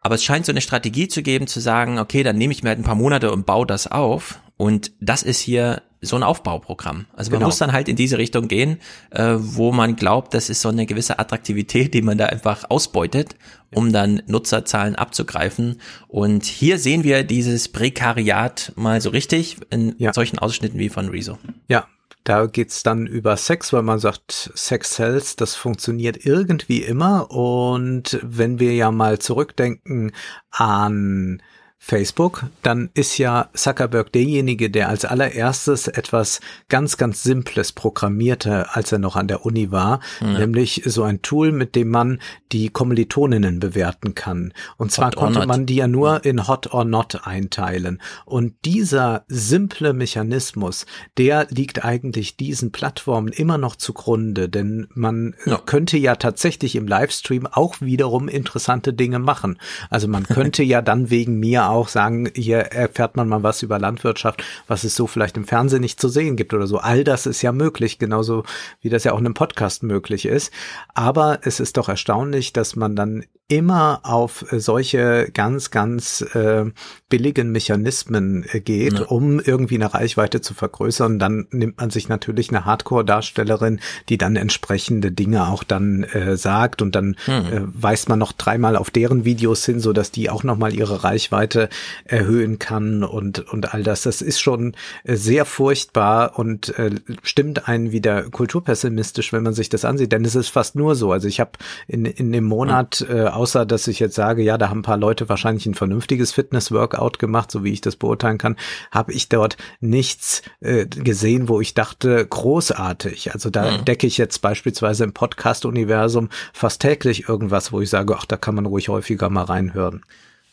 Aber 0.00 0.16
es 0.16 0.24
scheint 0.24 0.47
so 0.47 0.52
eine 0.52 0.60
Strategie 0.60 1.06
zu 1.06 1.22
geben, 1.22 1.47
zu 1.47 1.60
sagen, 1.60 1.98
okay, 1.98 2.22
dann 2.22 2.36
nehme 2.36 2.52
ich 2.52 2.62
mir 2.62 2.70
halt 2.70 2.81
ein 2.81 2.84
paar 2.84 2.97
Monate 2.97 3.31
und 3.31 3.47
baue 3.47 3.66
das 3.66 3.86
auf. 3.86 4.40
Und 4.62 4.92
das 5.00 5.24
ist 5.24 5.41
hier 5.41 5.82
so 6.00 6.15
ein 6.15 6.23
Aufbauprogramm. 6.23 7.07
Also 7.16 7.32
man 7.32 7.41
genau. 7.41 7.49
muss 7.49 7.58
dann 7.58 7.73
halt 7.73 7.89
in 7.89 7.97
diese 7.97 8.16
Richtung 8.16 8.47
gehen, 8.47 8.78
äh, 9.10 9.34
wo 9.36 9.73
man 9.73 9.97
glaubt, 9.97 10.34
das 10.34 10.50
ist 10.50 10.60
so 10.60 10.68
eine 10.68 10.86
gewisse 10.86 11.18
Attraktivität, 11.18 11.92
die 11.94 12.00
man 12.00 12.16
da 12.16 12.26
einfach 12.26 12.70
ausbeutet, 12.70 13.34
um 13.74 13.92
dann 13.92 14.23
Nutzerzahlen 14.28 14.94
abzugreifen. 14.94 15.81
Und 16.07 16.44
hier 16.44 16.78
sehen 16.78 17.02
wir 17.02 17.24
dieses 17.24 17.70
Prekariat 17.70 18.73
mal 18.76 19.00
so 19.00 19.10
richtig 19.10 19.57
in 19.70 19.97
ja. 19.99 20.12
solchen 20.12 20.39
Ausschnitten 20.39 20.78
wie 20.78 20.91
von 20.91 21.08
Rezo. 21.08 21.39
Ja, 21.66 21.89
Da 22.23 22.47
geht's 22.47 22.84
dann 22.84 23.08
über 23.08 23.36
Sex, 23.36 23.73
weil 23.73 23.82
man 23.82 23.99
sagt, 23.99 24.52
Sex 24.55 24.94
sells, 24.94 25.34
das 25.34 25.57
funktioniert 25.57 26.24
irgendwie 26.24 26.82
immer. 26.82 27.32
Und 27.32 28.20
wenn 28.23 28.60
wir 28.60 28.74
ja 28.74 28.92
mal 28.92 29.18
zurückdenken 29.18 30.12
an 30.52 31.42
Facebook, 31.85 32.44
dann 32.62 32.91
ist 32.94 33.19
ja 33.19 33.49
Zuckerberg 33.55 34.12
derjenige, 34.12 34.70
der 34.70 34.89
als 34.89 35.05
allererstes 35.05 35.89
etwas 35.89 36.41
ganz, 36.69 36.97
ganz 36.97 37.25
Simples 37.25 37.73
programmierte, 37.73 38.73
als 38.73 38.93
er 38.93 39.01
noch 39.01 39.17
an 39.17 39.27
der 39.27 39.44
Uni 39.44 39.73
war, 39.73 39.99
ja. 40.20 40.39
nämlich 40.39 40.83
so 40.86 41.02
ein 41.02 41.23
Tool, 41.23 41.51
mit 41.51 41.75
dem 41.75 41.89
man 41.89 42.20
die 42.52 42.69
Kommilitoninnen 42.69 43.59
bewerten 43.59 44.15
kann. 44.15 44.52
Und 44.77 44.93
zwar 44.93 45.11
konnte 45.11 45.44
man 45.44 45.67
die 45.67 45.75
ja 45.75 45.89
nur 45.89 46.25
in 46.25 46.47
Hot 46.47 46.73
or 46.73 46.85
Not 46.85 47.27
einteilen. 47.27 48.01
Und 48.27 48.55
dieser 48.65 49.25
simple 49.27 49.93
Mechanismus, 49.93 50.86
der 51.19 51.49
liegt 51.51 51.85
eigentlich 51.85 52.36
diesen 52.36 52.70
Plattformen 52.70 53.33
immer 53.33 53.59
noch 53.59 53.75
zugrunde, 53.75 54.49
denn 54.49 54.86
man 54.94 55.35
ja. 55.47 55.59
könnte 55.59 55.99
ja 55.99 56.15
tatsächlich 56.15 56.77
im 56.77 56.86
Livestream 56.86 57.49
auch 57.49 57.81
wiederum 57.81 58.28
interessante 58.28 58.93
Dinge 58.93 59.19
machen. 59.19 59.59
Also 59.91 60.07
man 60.07 60.23
könnte 60.23 60.62
ja 60.62 60.81
dann 60.81 61.11
wegen 61.11 61.41
mir 61.41 61.72
auch 61.73 61.89
sagen, 61.89 62.31
hier 62.34 62.59
erfährt 62.59 63.17
man 63.17 63.28
mal 63.28 63.42
was 63.42 63.62
über 63.62 63.78
Landwirtschaft, 63.78 64.44
was 64.68 64.84
es 64.84 64.94
so 64.94 65.07
vielleicht 65.07 65.36
im 65.36 65.44
Fernsehen 65.44 65.81
nicht 65.81 66.01
zu 66.01 66.09
sehen 66.09 66.36
gibt 66.36 66.55
oder 66.55 66.67
so. 66.67 66.78
All 66.78 67.05
das 67.05 67.26
ist 67.26 67.42
ja 67.42 67.52
möglich, 67.52 67.99
genauso 67.99 68.44
wie 68.81 68.91
das 68.91 69.05
ja 69.05 69.12
auch 69.12 69.18
in 69.18 69.26
einem 69.26 69.34
Podcast 69.34 69.83
möglich 69.83 70.26
ist. 70.26 70.52
Aber 70.94 71.41
es 71.42 71.60
ist 71.60 71.76
doch 71.76 71.89
erstaunlich, 71.89 72.52
dass 72.52 72.76
man 72.76 72.94
dann 72.94 73.25
immer 73.52 74.00
auf 74.05 74.47
solche 74.50 75.28
ganz, 75.34 75.70
ganz 75.70 76.22
äh, 76.34 76.64
billigen 77.10 77.52
Mechanismen 77.52 78.47
äh, 78.50 78.60
geht, 78.60 78.94
ja. 78.94 79.05
um 79.05 79.40
irgendwie 79.40 79.74
eine 79.74 79.92
Reichweite 79.92 80.40
zu 80.40 80.55
vergrößern. 80.55 81.18
Dann 81.18 81.48
nimmt 81.50 81.78
man 81.78 81.90
sich 81.90 82.08
natürlich 82.08 82.48
eine 82.48 82.64
Hardcore-Darstellerin, 82.64 83.81
die 84.08 84.16
dann 84.16 84.36
entsprechende 84.36 85.12
Dinge 85.12 85.48
auch 85.48 85.64
dann 85.64 86.05
äh, 86.05 86.39
sagt 86.39 86.81
und 86.81 86.94
dann 86.94 87.08
mhm. 87.26 87.32
äh, 87.52 87.60
weist 87.74 88.08
man 88.08 88.18
noch 88.18 88.32
dreimal 88.32 88.74
auf 88.74 88.89
deren 88.89 89.26
Videos 89.26 89.66
hin, 89.66 89.81
so 89.81 89.92
dass 89.92 90.10
die 90.10 90.31
auch 90.31 90.44
nochmal 90.44 90.72
ihre 90.72 91.05
Reichweite 91.05 91.68
erhöhen 92.06 92.58
kann 92.58 93.05
und, 93.05 93.40
und 93.52 93.74
all 93.74 93.82
das. 93.82 94.00
Das 94.00 94.22
ist 94.22 94.40
schon 94.40 94.72
äh, 95.05 95.16
sehr 95.16 95.44
furchtbar 95.44 96.39
und 96.39 96.70
äh, 96.78 96.92
stimmt 97.22 97.68
einen 97.68 97.92
wieder 97.92 98.22
kulturpessimistisch, 98.31 99.34
wenn 99.34 99.42
man 99.42 99.52
sich 99.52 99.68
das 99.68 99.84
ansieht, 99.84 100.12
denn 100.12 100.24
es 100.24 100.36
ist 100.36 100.48
fast 100.48 100.74
nur 100.74 100.94
so. 100.94 101.12
Also 101.12 101.28
ich 101.28 101.39
habe 101.39 101.50
in, 101.86 102.06
in 102.06 102.32
dem 102.32 102.44
Monat, 102.44 103.05
äh, 103.06 103.42
außer 103.43 103.67
dass 103.67 103.89
ich 103.89 103.99
jetzt 103.99 104.15
sage, 104.15 104.41
ja, 104.41 104.57
da 104.57 104.69
haben 104.69 104.79
ein 104.79 104.83
paar 104.83 104.97
Leute 104.97 105.29
wahrscheinlich 105.29 105.67
ein 105.67 105.75
vernünftiges 105.75 106.31
Fitness-Workout 106.31 107.19
gemacht, 107.19 107.51
so 107.51 107.65
wie 107.65 107.73
ich 107.73 107.81
das 107.81 107.97
beurteilen 107.97 108.39
kann, 108.39 108.57
habe 108.93 109.12
ich 109.12 109.29
dort 109.29 109.57
nichts 109.81 110.43
äh, 110.61 110.87
gesehen, 110.87 111.49
wo 111.49 111.61
ich 111.61 111.75
dachte, 111.75 112.25
großartig. 112.25 113.35
Also 113.35 113.51
da 113.51 113.79
mhm. 113.79 113.85
decke 113.85 114.07
ich 114.07 114.17
jetzt 114.17 114.43
beispielsweise 114.43 115.03
im 115.03 115.12
Podcast-Universum 115.12 116.29
fast 116.53 116.83
täglich 116.83 117.29
irgendwas, 117.29 117.73
wo 117.73 117.81
ich 117.81 117.91
sage, 117.91 118.15
ach, 118.17 118.27
da 118.27 118.37
kann 118.37 118.55
man 118.55 118.67
ruhig 118.67 118.89
häufiger 118.89 119.29
mal 119.29 119.43
reinhören. 119.43 120.03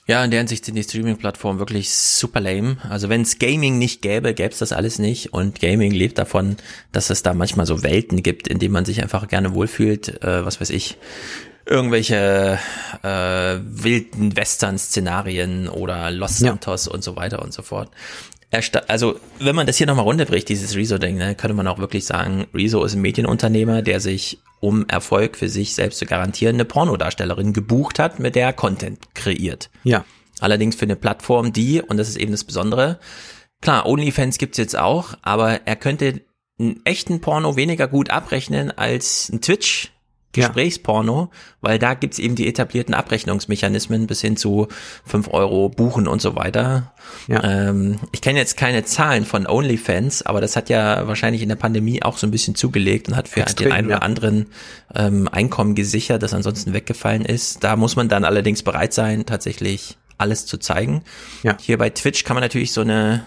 Ja, 0.08 0.26
in 0.26 0.32
der 0.32 0.40
Hinsicht 0.40 0.66
sind 0.66 0.74
die 0.74 0.82
Streaming-Plattformen 0.82 1.59
wirklich 1.59 1.92
super 1.92 2.40
lame. 2.40 2.77
Also 2.90 3.09
wenn 3.09 3.22
es 3.22 3.38
Gaming 3.38 3.77
nicht 3.77 4.01
gäbe, 4.01 4.34
gäbe 4.34 4.50
es 4.50 4.58
das 4.58 4.72
alles 4.72 4.98
nicht. 4.98 5.34
Und 5.34 5.61
Gaming 5.61 5.92
lebt 5.92 6.18
davon, 6.18 6.58
dass 6.92 7.11
es 7.11 7.22
da 7.22 7.35
manchmal 7.35 7.68
so 7.68 7.84
Welten 7.84 8.24
gibt, 8.24 8.48
in 8.48 8.58
denen 8.58 8.74
man 8.74 8.85
sich 8.85 9.03
einfach 9.03 9.27
gerne 9.27 9.53
wohlfühlt. 9.53 10.24
Äh, 10.24 10.43
was 10.43 10.59
weiß 10.59 10.72
ich, 10.72 10.98
irgendwelche 11.69 12.59
äh, 13.03 13.59
wilden 13.64 14.35
Western-Szenarien 14.35 15.69
oder 15.69 16.09
Los 16.11 16.38
Santos 16.39 16.88
ja. 16.88 16.91
und 16.91 17.03
so 17.03 17.15
weiter 17.15 17.41
und 17.41 17.53
so 17.53 17.61
fort. 17.61 17.91
Also, 18.88 19.19
wenn 19.39 19.56
man 19.56 19.67
das 19.67 19.77
hier 19.77 19.85
nochmal 19.85 20.06
runterbricht, 20.06 20.49
dieses 20.49 20.75
Rezo-Ding, 20.75 21.17
ne, 21.17 21.35
könnte 21.35 21.53
man 21.53 21.67
auch 21.67 21.77
wirklich 21.77 22.06
sagen, 22.06 22.48
Rezo 22.53 22.83
ist 22.83 22.95
ein 22.95 23.01
Medienunternehmer, 23.01 23.83
der 23.83 23.99
sich, 23.99 24.39
um 24.59 24.88
Erfolg 24.88 25.38
für 25.38 25.49
sich 25.49 25.75
selbst 25.75 25.99
zu 25.99 26.07
garantieren, 26.07 26.56
eine 26.56 26.65
Pornodarstellerin 26.65 27.53
gebucht 27.53 27.99
hat, 27.99 28.19
mit 28.19 28.35
der 28.35 28.48
er 28.48 28.53
Content 28.53 29.14
kreiert. 29.14 29.69
Ja. 29.83 30.03
Allerdings 30.39 30.75
für 30.75 30.85
eine 30.85 30.95
Plattform, 30.95 31.53
die, 31.53 31.81
und 31.81 31.98
das 31.98 32.09
ist 32.09 32.17
eben 32.17 32.31
das 32.31 32.43
Besondere, 32.43 32.99
klar, 33.61 33.85
OnlyFans 33.85 34.39
gibt's 34.39 34.57
jetzt 34.57 34.77
auch, 34.77 35.14
aber 35.22 35.67
er 35.67 35.75
könnte 35.75 36.22
einen 36.59 36.81
echten 36.85 37.22
Porno 37.22 37.56
weniger 37.56 37.88
gut 37.88 38.09
abrechnen 38.09 38.72
als 38.72 39.30
ein 39.30 39.41
Twitch 39.41 39.91
Gesprächsporno, 40.32 41.32
weil 41.61 41.80
da 41.80 41.95
gibt's 41.95 42.19
eben 42.19 42.35
die 42.35 42.48
etablierten 42.48 42.93
Abrechnungsmechanismen 42.93 44.06
bis 44.06 44.22
hin 44.22 44.38
zu 44.38 44.67
fünf 45.03 45.27
Euro 45.30 45.69
buchen 45.69 46.08
und 46.08 46.22
so 46.22 46.35
weiter. 46.35 46.93
Ja. 47.27 47.43
Ähm, 47.43 47.98
ich 48.11 48.22
kenne 48.22 48.38
jetzt 48.38 48.56
keine 48.56 48.83
Zahlen 48.83 49.25
von 49.25 49.48
OnlyFans, 49.48 50.22
aber 50.24 50.40
das 50.40 50.56
hat 50.56 50.69
ja 50.69 51.08
wahrscheinlich 51.08 51.41
in 51.41 51.49
der 51.49 51.56
Pandemie 51.56 52.03
auch 52.03 52.17
so 52.17 52.27
ein 52.27 52.32
bisschen 52.32 52.53
zugelegt 52.53 53.08
und 53.08 53.16
hat 53.16 53.27
für 53.27 53.41
Extrem, 53.41 53.69
den 53.69 53.74
einen 53.74 53.88
oder 53.88 54.03
anderen 54.03 54.48
ähm, 54.93 55.27
Einkommen 55.27 55.74
gesichert, 55.74 56.22
das 56.22 56.33
ansonsten 56.33 56.74
weggefallen 56.74 57.25
ist. 57.25 57.64
Da 57.64 57.75
muss 57.75 57.95
man 57.95 58.08
dann 58.08 58.24
allerdings 58.24 58.61
bereit 58.61 58.93
sein, 58.93 59.25
tatsächlich 59.25 59.98
alles 60.19 60.45
zu 60.45 60.58
zeigen. 60.58 61.03
Ja. 61.41 61.58
Hier 61.59 61.80
bei 61.80 61.90
Twitch 61.90 62.24
kann 62.24 62.35
man 62.35 62.43
natürlich 62.43 62.72
so 62.72 62.82
eine 62.82 63.25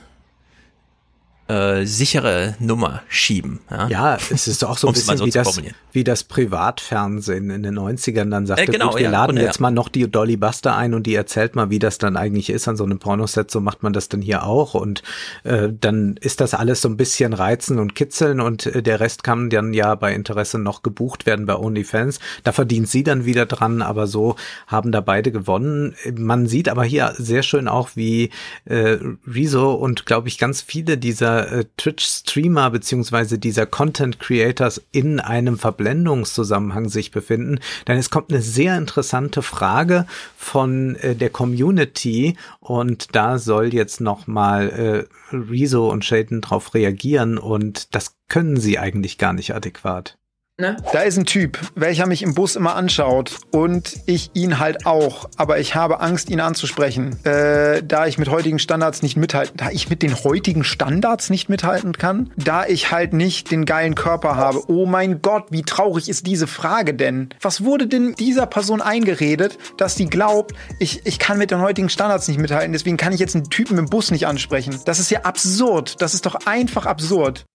äh, 1.52 1.86
sichere 1.86 2.54
Nummer 2.60 3.02
schieben. 3.08 3.60
Ja, 3.70 3.88
ja 3.88 4.18
es 4.30 4.48
ist 4.48 4.64
auch 4.64 4.78
so 4.78 4.88
ein 4.88 4.92
bisschen 4.94 5.18
so 5.18 5.26
wie, 5.26 5.30
das, 5.30 5.60
wie 5.92 6.04
das 6.04 6.24
Privatfernsehen 6.24 7.50
in 7.50 7.62
den 7.62 7.78
90ern 7.78 8.30
dann 8.30 8.46
sagte, 8.46 8.62
äh, 8.62 8.66
genau, 8.66 8.90
gut, 8.90 8.96
wir 8.96 9.04
ja, 9.04 9.10
laden 9.10 9.36
und, 9.36 9.42
jetzt 9.42 9.56
ja. 9.56 9.62
mal 9.62 9.70
noch 9.70 9.88
die 9.88 10.10
Dolly 10.10 10.36
Buster 10.36 10.76
ein 10.76 10.94
und 10.94 11.06
die 11.06 11.14
erzählt 11.14 11.54
mal, 11.54 11.68
wie 11.68 11.78
das 11.78 11.98
dann 11.98 12.16
eigentlich 12.16 12.48
ist 12.48 12.68
an 12.68 12.76
so 12.76 12.84
einem 12.84 12.98
Pornoset, 12.98 13.50
so 13.50 13.60
macht 13.60 13.82
man 13.82 13.92
das 13.92 14.08
dann 14.08 14.22
hier 14.22 14.44
auch 14.44 14.74
und 14.74 15.02
äh, 15.44 15.68
dann 15.78 16.16
ist 16.20 16.40
das 16.40 16.54
alles 16.54 16.80
so 16.80 16.88
ein 16.88 16.96
bisschen 16.96 17.34
reizen 17.34 17.78
und 17.78 17.94
kitzeln 17.94 18.40
und 18.40 18.66
äh, 18.66 18.82
der 18.82 19.00
Rest 19.00 19.22
kann 19.22 19.50
dann 19.50 19.74
ja 19.74 19.94
bei 19.94 20.14
Interesse 20.14 20.58
noch 20.58 20.82
gebucht 20.82 21.26
werden 21.26 21.44
bei 21.44 21.56
OnlyFans. 21.56 22.18
Da 22.44 22.52
verdient 22.52 22.88
sie 22.88 23.02
dann 23.02 23.26
wieder 23.26 23.44
dran, 23.44 23.82
aber 23.82 24.06
so 24.06 24.36
haben 24.66 24.90
da 24.90 25.00
beide 25.00 25.32
gewonnen. 25.32 25.94
Man 26.16 26.46
sieht 26.46 26.68
aber 26.68 26.84
hier 26.84 27.12
sehr 27.18 27.42
schön 27.42 27.68
auch, 27.68 27.90
wie 27.94 28.30
äh, 28.64 28.98
Rezo 29.26 29.74
und 29.74 30.06
glaube 30.06 30.28
ich 30.28 30.38
ganz 30.38 30.62
viele 30.62 30.96
dieser 31.42 31.52
äh, 31.52 31.64
Twitch-Streamer 31.76 32.70
beziehungsweise 32.70 33.38
dieser 33.38 33.66
Content-Creators 33.66 34.82
in 34.92 35.20
einem 35.20 35.58
Verblendungszusammenhang 35.58 36.88
sich 36.88 37.10
befinden. 37.10 37.58
Denn 37.86 37.98
es 37.98 38.10
kommt 38.10 38.32
eine 38.32 38.42
sehr 38.42 38.76
interessante 38.76 39.42
Frage 39.42 40.06
von 40.36 40.96
äh, 40.96 41.14
der 41.14 41.30
Community 41.30 42.36
und 42.60 43.14
da 43.14 43.38
soll 43.38 43.74
jetzt 43.74 44.00
nochmal 44.00 45.08
äh, 45.32 45.34
Rezo 45.34 45.90
und 45.90 46.04
Shaden 46.04 46.40
drauf 46.40 46.74
reagieren 46.74 47.38
und 47.38 47.94
das 47.94 48.16
können 48.28 48.58
sie 48.58 48.78
eigentlich 48.78 49.18
gar 49.18 49.32
nicht 49.32 49.54
adäquat. 49.54 50.18
Ne? 50.60 50.76
Da 50.92 51.00
ist 51.00 51.16
ein 51.16 51.24
Typ, 51.24 51.58
welcher 51.74 52.06
mich 52.06 52.22
im 52.22 52.34
Bus 52.34 52.56
immer 52.56 52.76
anschaut 52.76 53.38
und 53.52 53.96
ich 54.04 54.30
ihn 54.34 54.58
halt 54.58 54.84
auch, 54.84 55.30
aber 55.36 55.58
ich 55.58 55.74
habe 55.74 56.00
Angst, 56.00 56.28
ihn 56.28 56.40
anzusprechen, 56.40 57.18
äh, 57.24 57.82
da 57.82 58.06
ich 58.06 58.18
mit 58.18 58.28
heutigen 58.28 58.58
Standards 58.58 59.00
nicht 59.00 59.16
mithalten, 59.16 59.56
da 59.56 59.70
ich 59.70 59.88
mit 59.88 60.02
den 60.02 60.14
heutigen 60.22 60.62
Standards 60.62 61.30
nicht 61.30 61.48
mithalten 61.48 61.94
kann, 61.94 62.30
da 62.36 62.66
ich 62.66 62.92
halt 62.92 63.14
nicht 63.14 63.50
den 63.50 63.64
geilen 63.64 63.94
Körper 63.94 64.36
habe. 64.36 64.62
Oh 64.68 64.84
mein 64.84 65.22
Gott, 65.22 65.46
wie 65.50 65.62
traurig 65.62 66.10
ist 66.10 66.26
diese 66.26 66.46
Frage 66.46 66.92
denn? 66.92 67.30
Was 67.40 67.64
wurde 67.64 67.86
denn 67.86 68.14
dieser 68.14 68.44
Person 68.44 68.82
eingeredet, 68.82 69.56
dass 69.78 69.96
sie 69.96 70.06
glaubt, 70.06 70.54
ich, 70.78 71.06
ich 71.06 71.18
kann 71.18 71.38
mit 71.38 71.50
den 71.50 71.62
heutigen 71.62 71.88
Standards 71.88 72.28
nicht 72.28 72.38
mithalten, 72.38 72.72
deswegen 72.72 72.98
kann 72.98 73.14
ich 73.14 73.20
jetzt 73.20 73.34
einen 73.34 73.48
Typen 73.48 73.78
im 73.78 73.86
Bus 73.86 74.10
nicht 74.10 74.26
ansprechen? 74.26 74.78
Das 74.84 74.98
ist 75.00 75.10
ja 75.10 75.22
absurd. 75.22 76.02
Das 76.02 76.12
ist 76.12 76.26
doch 76.26 76.34
einfach 76.44 76.84
absurd. 76.84 77.46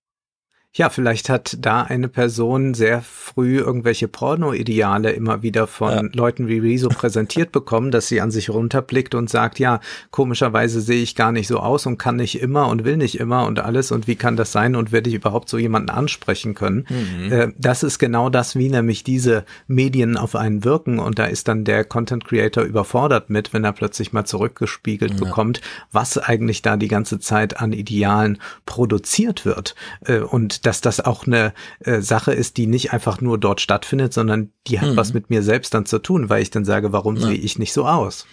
Ja, 0.78 0.92
vielleicht 0.92 1.28
hat 1.30 1.58
da 1.60 1.82
eine 1.82 2.08
Person 2.08 2.76
sehr 2.76 3.02
früh 3.02 3.58
irgendwelche 3.58 4.08
Porno-Ideale 4.08 5.12
immer 5.12 5.42
wieder 5.42 5.66
von 5.66 5.92
ja. 5.92 6.04
Leuten 6.14 6.48
wie 6.48 6.60
Rezo 6.60 6.90
präsentiert 6.90 7.52
bekommen, 7.52 7.90
dass 7.90 8.08
sie 8.08 8.22
an 8.22 8.30
sich 8.30 8.52
runterblickt 8.52 9.16
und 9.16 9.28
sagt, 9.28 9.58
ja, 9.58 9.80
komischerweise 10.12 10.80
sehe 10.80 11.02
ich 11.02 11.16
gar 11.16 11.32
nicht 11.32 11.48
so 11.48 11.58
aus 11.58 11.88
und 11.88 11.98
kann 11.98 12.18
nicht 12.18 12.40
immer 12.40 12.68
und 12.68 12.86
will 12.86 12.98
nicht 12.98 13.20
immer 13.20 13.48
und 13.48 13.58
alles 13.60 13.92
und 13.92 14.06
wie 14.06 14.16
kann 14.16 14.36
das 14.36 14.52
sein 14.52 14.76
und 14.76 14.92
werde 14.92 15.10
ich 15.10 15.16
überhaupt 15.16 15.50
so 15.50 15.58
jemanden 15.58 15.90
ansprechen 15.90 16.54
können? 16.54 16.86
Mhm. 16.90 17.32
Äh, 17.32 17.54
das 17.58 17.82
ist 17.82 17.98
genau 17.98 18.30
das, 18.30 18.56
wie 18.56 18.70
nämlich 18.70 19.04
diese 19.04 19.46
Medien 19.66 20.16
auf 20.16 20.36
einen 20.36 20.64
wirken 20.64 21.00
und 21.00 21.18
da 21.18 21.26
ist 21.26 21.48
dann 21.48 21.64
der 21.64 21.86
Content 21.86 22.24
Creator 22.26 22.64
überfordert 22.64 23.32
mit, 23.32 23.52
wenn 23.52 23.64
er 23.64 23.74
plötzlich 23.74 24.14
mal 24.14 24.26
zurückgespiegelt 24.26 25.14
ja. 25.14 25.18
bekommt, 25.18 25.60
was 25.92 26.20
eigentlich 26.20 26.62
da 26.62 26.78
die 26.78 26.88
ganze 26.88 27.20
Zeit 27.20 27.60
an 27.60 27.74
Idealen 27.74 28.38
produziert 28.68 29.44
wird. 29.44 29.74
Äh, 30.06 30.20
und 30.20 30.67
dass 30.68 30.82
das 30.82 31.00
auch 31.00 31.26
eine 31.26 31.54
äh, 31.80 32.02
Sache 32.02 32.34
ist, 32.34 32.58
die 32.58 32.68
nicht 32.68 32.92
einfach 32.92 33.22
nur 33.22 33.38
dort 33.38 33.62
stattfindet, 33.62 34.14
sondern 34.14 34.52
die 34.68 34.82
hat 34.82 34.92
mhm. 34.92 34.98
was 34.98 35.14
mit 35.14 35.30
mir 35.30 35.42
selbst 35.42 35.74
dann 35.74 35.86
zu 35.86 35.98
tun, 36.00 36.30
weil 36.30 36.42
ich 36.42 36.50
dann 36.50 36.66
sage, 36.66 36.92
warum 36.92 37.16
ja. 37.16 37.28
sehe 37.28 37.38
ich 37.38 37.58
nicht 37.58 37.72
so 37.72 37.88
aus? 37.88 38.28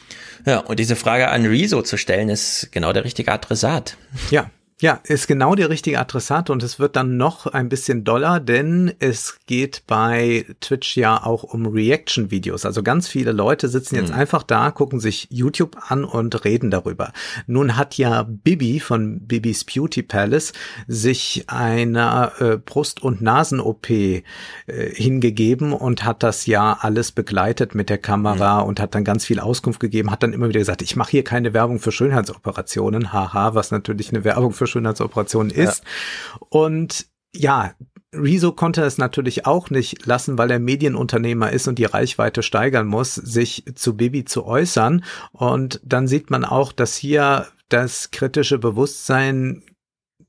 Ja, 0.44 0.58
und 0.58 0.80
diese 0.80 0.96
Frage 0.96 1.28
an 1.28 1.46
Rezo 1.46 1.80
zu 1.82 1.96
stellen, 1.96 2.28
ist 2.28 2.70
genau 2.72 2.92
der 2.92 3.04
richtige 3.04 3.30
Adressat. 3.30 3.96
Ja, 4.30 4.50
Ja, 4.84 5.00
ist 5.04 5.28
genau 5.28 5.54
der 5.54 5.70
richtige 5.70 5.98
Adressat 5.98 6.50
und 6.50 6.62
es 6.62 6.78
wird 6.78 6.94
dann 6.94 7.16
noch 7.16 7.46
ein 7.46 7.70
bisschen 7.70 8.04
doller, 8.04 8.38
denn 8.38 8.92
es 8.98 9.38
geht 9.46 9.84
bei 9.86 10.44
Twitch 10.60 10.98
ja 10.98 11.24
auch 11.24 11.42
um 11.42 11.64
Reaction-Videos. 11.66 12.66
Also 12.66 12.82
ganz 12.82 13.08
viele 13.08 13.32
Leute 13.32 13.70
sitzen 13.70 13.96
jetzt 13.96 14.12
mhm. 14.12 14.18
einfach 14.18 14.42
da, 14.42 14.70
gucken 14.70 15.00
sich 15.00 15.26
YouTube 15.30 15.78
an 15.88 16.04
und 16.04 16.44
reden 16.44 16.70
darüber. 16.70 17.14
Nun 17.46 17.78
hat 17.78 17.96
ja 17.96 18.24
Bibi 18.24 18.78
von 18.78 19.20
Bibis 19.20 19.64
Beauty 19.64 20.02
Palace 20.02 20.52
sich 20.86 21.44
einer 21.46 22.32
äh, 22.40 22.58
Brust- 22.58 23.02
und 23.02 23.22
Nasen-OP 23.22 23.88
äh, 23.88 24.22
hingegeben 24.66 25.72
und 25.72 26.04
hat 26.04 26.22
das 26.22 26.44
ja 26.44 26.76
alles 26.78 27.10
begleitet 27.10 27.74
mit 27.74 27.88
der 27.88 27.96
Kamera 27.96 28.60
mhm. 28.60 28.68
und 28.68 28.80
hat 28.80 28.94
dann 28.94 29.04
ganz 29.04 29.24
viel 29.24 29.40
Auskunft 29.40 29.80
gegeben, 29.80 30.10
hat 30.10 30.22
dann 30.22 30.34
immer 30.34 30.50
wieder 30.50 30.60
gesagt, 30.60 30.82
ich 30.82 30.94
mache 30.94 31.12
hier 31.12 31.24
keine 31.24 31.54
Werbung 31.54 31.78
für 31.78 31.90
Schönheitsoperationen, 31.90 33.14
haha, 33.14 33.54
was 33.54 33.70
natürlich 33.70 34.10
eine 34.10 34.24
Werbung 34.24 34.52
für 34.52 34.73
Schönheitsoperation 34.74 35.50
ist. 35.50 35.82
Ja. 35.84 36.46
Und 36.50 37.06
ja, 37.34 37.74
Rezo 38.14 38.52
konnte 38.52 38.82
es 38.82 38.98
natürlich 38.98 39.46
auch 39.46 39.70
nicht 39.70 40.06
lassen, 40.06 40.38
weil 40.38 40.50
er 40.50 40.58
Medienunternehmer 40.58 41.50
ist 41.50 41.68
und 41.68 41.78
die 41.78 41.84
Reichweite 41.84 42.42
steigern 42.42 42.86
muss, 42.86 43.14
sich 43.14 43.64
zu 43.74 43.96
Bibi 43.96 44.24
zu 44.24 44.44
äußern. 44.44 45.04
Und 45.32 45.80
dann 45.84 46.06
sieht 46.06 46.30
man 46.30 46.44
auch, 46.44 46.72
dass 46.72 46.96
hier 46.96 47.46
das 47.68 48.10
kritische 48.10 48.58
Bewusstsein 48.58 49.62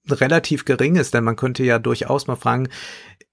relativ 0.09 0.65
gering 0.65 0.95
ist, 0.95 1.13
denn 1.13 1.23
man 1.23 1.35
könnte 1.35 1.63
ja 1.63 1.79
durchaus 1.79 2.27
mal 2.27 2.35
fragen, 2.35 2.69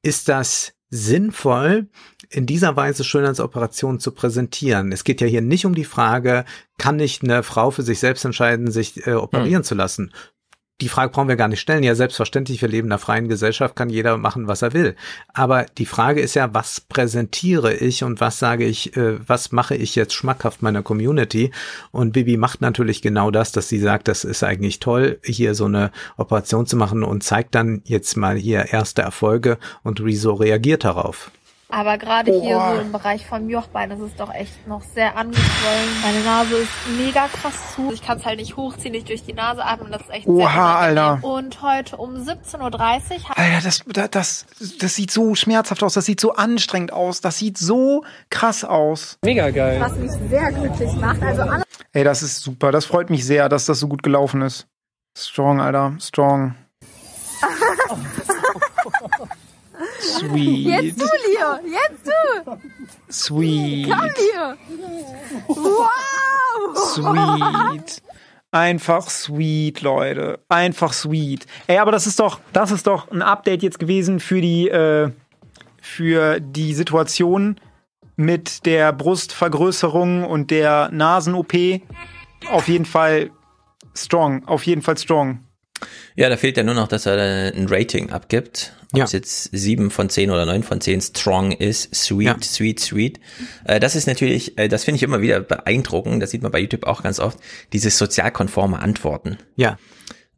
ist 0.02 0.28
das 0.28 0.74
sinnvoll, 0.88 1.88
in 2.28 2.44
dieser 2.44 2.76
Weise 2.76 3.04
Schönheitsoperationen 3.04 4.00
zu 4.00 4.12
präsentieren. 4.12 4.92
Es 4.92 5.04
geht 5.04 5.20
ja 5.20 5.26
hier 5.26 5.40
nicht 5.40 5.64
um 5.64 5.74
die 5.74 5.84
Frage, 5.84 6.44
kann 6.78 6.96
nicht 6.96 7.22
eine 7.22 7.42
Frau 7.42 7.70
für 7.70 7.82
sich 7.82 7.98
selbst 7.98 8.24
entscheiden, 8.24 8.70
sich 8.70 9.06
äh, 9.06 9.14
operieren 9.14 9.62
hm. 9.62 9.64
zu 9.64 9.74
lassen 9.74 10.12
die 10.80 10.88
Frage 10.88 11.12
brauchen 11.12 11.28
wir 11.28 11.36
gar 11.36 11.48
nicht 11.48 11.60
stellen. 11.60 11.84
Ja, 11.84 11.94
selbstverständlich, 11.94 12.60
wir 12.60 12.68
leben 12.68 12.88
in 12.88 12.92
einer 12.92 12.98
freien 12.98 13.28
Gesellschaft, 13.28 13.76
kann 13.76 13.88
jeder 13.88 14.16
machen, 14.16 14.48
was 14.48 14.62
er 14.62 14.72
will. 14.72 14.96
Aber 15.32 15.66
die 15.78 15.86
Frage 15.86 16.20
ist 16.20 16.34
ja, 16.34 16.52
was 16.54 16.80
präsentiere 16.80 17.74
ich 17.74 18.02
und 18.02 18.20
was 18.20 18.38
sage 18.38 18.64
ich, 18.64 18.96
äh, 18.96 19.18
was 19.28 19.52
mache 19.52 19.76
ich 19.76 19.94
jetzt 19.94 20.14
schmackhaft 20.14 20.62
meiner 20.62 20.82
Community? 20.82 21.52
Und 21.92 22.12
Bibi 22.12 22.36
macht 22.36 22.60
natürlich 22.60 23.00
genau 23.00 23.30
das, 23.30 23.52
dass 23.52 23.68
sie 23.68 23.78
sagt, 23.78 24.08
das 24.08 24.24
ist 24.24 24.42
eigentlich 24.42 24.80
toll, 24.80 25.20
hier 25.22 25.54
so 25.54 25.66
eine 25.66 25.92
Operation 26.16 26.66
zu 26.66 26.76
machen 26.76 27.04
und 27.04 27.22
zeigt 27.22 27.54
dann 27.54 27.82
jetzt 27.84 28.16
mal 28.16 28.36
hier 28.36 28.72
erste 28.72 29.02
Erfolge 29.02 29.58
und 29.84 30.00
Rezo 30.00 30.32
reagiert 30.32 30.84
darauf. 30.84 31.30
Aber 31.72 31.96
gerade 31.96 32.38
hier 32.38 32.60
so 32.60 32.80
im 32.82 32.92
Bereich 32.92 33.26
vom 33.26 33.48
Jochbein 33.48 33.90
ist 33.92 34.00
es 34.00 34.14
doch 34.16 34.32
echt 34.32 34.68
noch 34.68 34.82
sehr 34.82 35.16
angeschwollen. 35.16 36.02
Meine 36.02 36.20
Nase 36.22 36.56
ist 36.56 36.70
mega 36.98 37.28
krass 37.28 37.54
zu. 37.74 37.90
Ich 37.94 38.02
kann 38.02 38.18
es 38.18 38.26
halt 38.26 38.38
nicht 38.38 38.58
hochziehen, 38.58 38.92
nicht 38.92 39.08
durch 39.08 39.24
die 39.24 39.32
Nase 39.32 39.64
atmen. 39.64 39.90
Das 39.90 40.02
ist 40.02 40.10
echt 40.10 40.26
Oha, 40.26 40.78
Alter. 40.78 41.18
Und 41.22 41.62
heute 41.62 41.96
um 41.96 42.14
17.30 42.14 42.60
Uhr... 42.60 43.38
Alter, 43.38 43.60
das, 43.64 44.10
das, 44.10 44.46
das 44.80 44.94
sieht 44.94 45.10
so 45.10 45.34
schmerzhaft 45.34 45.82
aus. 45.82 45.94
Das 45.94 46.04
sieht 46.04 46.20
so 46.20 46.34
anstrengend 46.34 46.92
aus. 46.92 47.22
Das 47.22 47.38
sieht 47.38 47.56
so 47.56 48.04
krass 48.28 48.64
aus. 48.64 49.16
Mega 49.24 49.48
geil. 49.48 49.80
Was 49.80 49.96
mich 49.96 50.12
sehr 50.28 50.52
glücklich 50.52 50.92
macht. 50.96 51.22
Also 51.22 51.40
alle 51.40 51.62
Ey, 51.94 52.04
das 52.04 52.22
ist 52.22 52.42
super. 52.42 52.70
Das 52.70 52.84
freut 52.84 53.08
mich 53.08 53.24
sehr, 53.24 53.48
dass 53.48 53.64
das 53.64 53.80
so 53.80 53.88
gut 53.88 54.02
gelaufen 54.02 54.42
ist. 54.42 54.66
Strong, 55.16 55.62
Alter. 55.62 55.94
Strong. 55.98 56.54
Sweet. 60.02 60.66
Jetzt 60.66 61.00
du, 61.00 61.04
Leo. 61.04 61.72
Jetzt 61.72 62.06
du. 62.06 62.58
Sweet. 63.10 63.90
Komm, 63.90 64.10
Leo. 64.18 64.54
Wow. 65.48 66.76
Sweet. 66.76 68.02
Einfach 68.50 69.08
sweet, 69.08 69.80
Leute. 69.80 70.40
Einfach 70.48 70.92
sweet. 70.92 71.46
Ey, 71.66 71.78
aber 71.78 71.90
das 71.90 72.06
ist 72.06 72.20
doch, 72.20 72.38
das 72.52 72.70
ist 72.70 72.86
doch 72.86 73.10
ein 73.10 73.22
Update 73.22 73.62
jetzt 73.62 73.78
gewesen 73.78 74.20
für 74.20 74.42
die, 74.42 74.68
äh, 74.68 75.10
für 75.80 76.38
die 76.40 76.74
Situation 76.74 77.58
mit 78.16 78.66
der 78.66 78.92
Brustvergrößerung 78.92 80.24
und 80.24 80.50
der 80.50 80.90
Nasen-OP. 80.92 81.80
Auf 82.50 82.68
jeden 82.68 82.84
Fall 82.84 83.30
strong. 83.94 84.46
Auf 84.46 84.66
jeden 84.66 84.82
Fall 84.82 84.98
strong. 84.98 85.40
Ja, 86.16 86.28
da 86.28 86.36
fehlt 86.36 86.56
ja 86.56 86.62
nur 86.62 86.74
noch, 86.74 86.88
dass 86.88 87.06
er 87.06 87.54
ein 87.54 87.66
Rating 87.68 88.10
abgibt. 88.10 88.72
Ob 88.92 88.98
ja. 88.98 89.04
es 89.04 89.12
jetzt 89.12 89.48
sieben 89.52 89.90
von 89.90 90.10
zehn 90.10 90.30
oder 90.30 90.44
neun 90.44 90.62
von 90.62 90.80
zehn 90.80 91.00
strong 91.00 91.52
ist, 91.52 91.94
sweet, 91.94 92.26
ja. 92.26 92.36
sweet, 92.42 92.78
sweet. 92.78 93.20
Äh, 93.64 93.80
das 93.80 93.96
ist 93.96 94.06
natürlich, 94.06 94.58
äh, 94.58 94.68
das 94.68 94.84
finde 94.84 94.96
ich 94.96 95.02
immer 95.02 95.22
wieder 95.22 95.40
beeindruckend, 95.40 96.22
das 96.22 96.30
sieht 96.30 96.42
man 96.42 96.52
bei 96.52 96.60
YouTube 96.60 96.84
auch 96.84 97.02
ganz 97.02 97.18
oft, 97.18 97.38
dieses 97.72 97.96
sozialkonforme 97.96 98.78
Antworten. 98.78 99.38
Ja. 99.56 99.78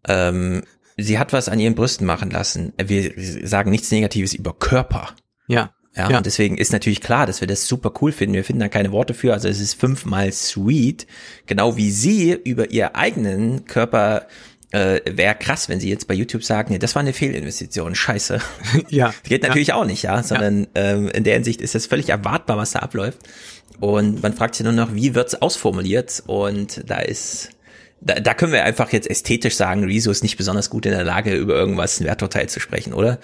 Ähm, 0.06 0.62
sie 0.96 1.18
hat 1.18 1.32
was 1.32 1.48
an 1.48 1.58
ihren 1.58 1.74
Brüsten 1.74 2.06
machen 2.06 2.30
lassen. 2.30 2.72
Wir 2.78 3.12
sagen 3.44 3.72
nichts 3.72 3.90
Negatives 3.90 4.34
über 4.34 4.52
Körper. 4.52 5.14
Ja. 5.48 5.72
Ja, 5.96 6.10
ja, 6.10 6.16
und 6.16 6.26
deswegen 6.26 6.58
ist 6.58 6.72
natürlich 6.72 7.00
klar, 7.00 7.24
dass 7.24 7.40
wir 7.40 7.46
das 7.46 7.68
super 7.68 7.92
cool 8.00 8.10
finden. 8.10 8.34
Wir 8.34 8.42
finden 8.42 8.58
da 8.58 8.68
keine 8.68 8.90
Worte 8.90 9.14
für. 9.14 9.32
Also 9.32 9.46
es 9.46 9.60
ist 9.60 9.78
fünfmal 9.78 10.32
sweet, 10.32 11.06
genau 11.46 11.76
wie 11.76 11.92
sie 11.92 12.32
über 12.32 12.72
ihr 12.72 12.96
eigenen 12.96 13.64
Körper 13.64 14.26
äh, 14.74 15.00
wäre 15.06 15.36
krass, 15.36 15.68
wenn 15.68 15.78
sie 15.78 15.88
jetzt 15.88 16.08
bei 16.08 16.14
YouTube 16.14 16.42
sagen, 16.42 16.72
nee, 16.72 16.78
das 16.78 16.96
war 16.96 17.00
eine 17.00 17.12
Fehlinvestition, 17.12 17.94
scheiße. 17.94 18.40
Ja. 18.88 19.14
Geht 19.22 19.42
natürlich 19.42 19.68
ja. 19.68 19.76
auch 19.76 19.84
nicht, 19.84 20.02
ja, 20.02 20.22
sondern 20.22 20.66
ja. 20.76 20.92
Ähm, 20.92 21.08
in 21.08 21.24
der 21.24 21.34
Hinsicht 21.34 21.60
ist 21.60 21.74
das 21.74 21.86
völlig 21.86 22.08
erwartbar, 22.08 22.56
was 22.56 22.72
da 22.72 22.80
abläuft. 22.80 23.18
Und 23.80 24.22
man 24.22 24.32
fragt 24.34 24.56
sich 24.56 24.64
nur 24.64 24.72
noch, 24.72 24.94
wie 24.94 25.14
wird's 25.14 25.34
ausformuliert? 25.34 26.22
Und 26.26 26.82
da 26.88 26.98
ist 26.98 27.50
da, 28.00 28.14
da 28.20 28.34
können 28.34 28.52
wir 28.52 28.64
einfach 28.64 28.92
jetzt 28.92 29.08
ästhetisch 29.08 29.54
sagen, 29.54 29.84
Rezo 29.84 30.10
ist 30.10 30.22
nicht 30.22 30.36
besonders 30.36 30.70
gut 30.70 30.86
in 30.86 30.92
der 30.92 31.04
Lage, 31.04 31.34
über 31.34 31.54
irgendwas 31.54 32.00
ein 32.00 32.06
Werturteil 32.06 32.48
zu 32.48 32.60
sprechen, 32.60 32.92
oder? 32.92 33.18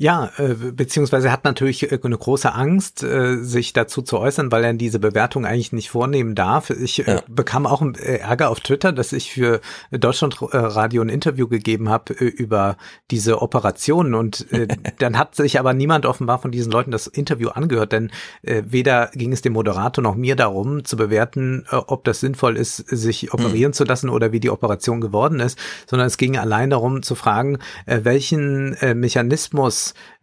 Ja, 0.00 0.30
äh, 0.38 0.54
beziehungsweise 0.54 1.30
hat 1.30 1.44
natürlich 1.44 1.92
äh, 1.92 1.98
eine 2.02 2.16
große 2.16 2.54
Angst, 2.54 3.02
äh, 3.02 3.36
sich 3.42 3.74
dazu 3.74 4.00
zu 4.00 4.18
äußern, 4.18 4.50
weil 4.50 4.64
er 4.64 4.72
diese 4.72 4.98
Bewertung 4.98 5.44
eigentlich 5.44 5.74
nicht 5.74 5.90
vornehmen 5.90 6.34
darf. 6.34 6.70
Ich 6.70 7.06
äh, 7.06 7.16
ja. 7.16 7.22
bekam 7.28 7.66
auch 7.66 7.82
Ärger 7.82 8.48
auf 8.48 8.60
Twitter, 8.60 8.92
dass 8.92 9.12
ich 9.12 9.34
für 9.34 9.60
Deutschlandradio 9.90 11.02
ein 11.02 11.10
Interview 11.10 11.48
gegeben 11.48 11.90
habe 11.90 12.14
über 12.14 12.78
diese 13.10 13.42
Operationen 13.42 14.14
und 14.14 14.46
dann 15.00 15.18
hat 15.18 15.34
sich 15.34 15.60
aber 15.60 15.74
niemand 15.74 16.06
offenbar 16.06 16.38
von 16.38 16.50
diesen 16.50 16.72
Leuten 16.72 16.92
das 16.92 17.06
Interview 17.06 17.50
angehört, 17.50 17.92
denn 17.92 18.10
weder 18.42 19.10
ging 19.12 19.32
es 19.32 19.42
dem 19.42 19.52
Moderator 19.52 20.02
noch 20.02 20.14
mir 20.14 20.34
darum 20.34 20.84
zu 20.84 20.96
bewerten, 20.96 21.66
ob 21.70 22.04
das 22.04 22.20
sinnvoll 22.20 22.56
ist, 22.56 22.76
sich 22.76 23.34
operieren 23.34 23.72
hm. 23.72 23.74
zu 23.74 23.84
lassen 23.84 24.08
oder 24.08 24.32
wie 24.32 24.40
die 24.40 24.50
Operation 24.50 25.00
geworden 25.00 25.40
ist, 25.40 25.58
sondern 25.86 26.06
es 26.06 26.16
ging 26.16 26.38
allein 26.38 26.70
darum 26.70 27.02
zu 27.02 27.14
fragen, 27.14 27.58
welchen 27.86 28.74
äh, 28.74 28.94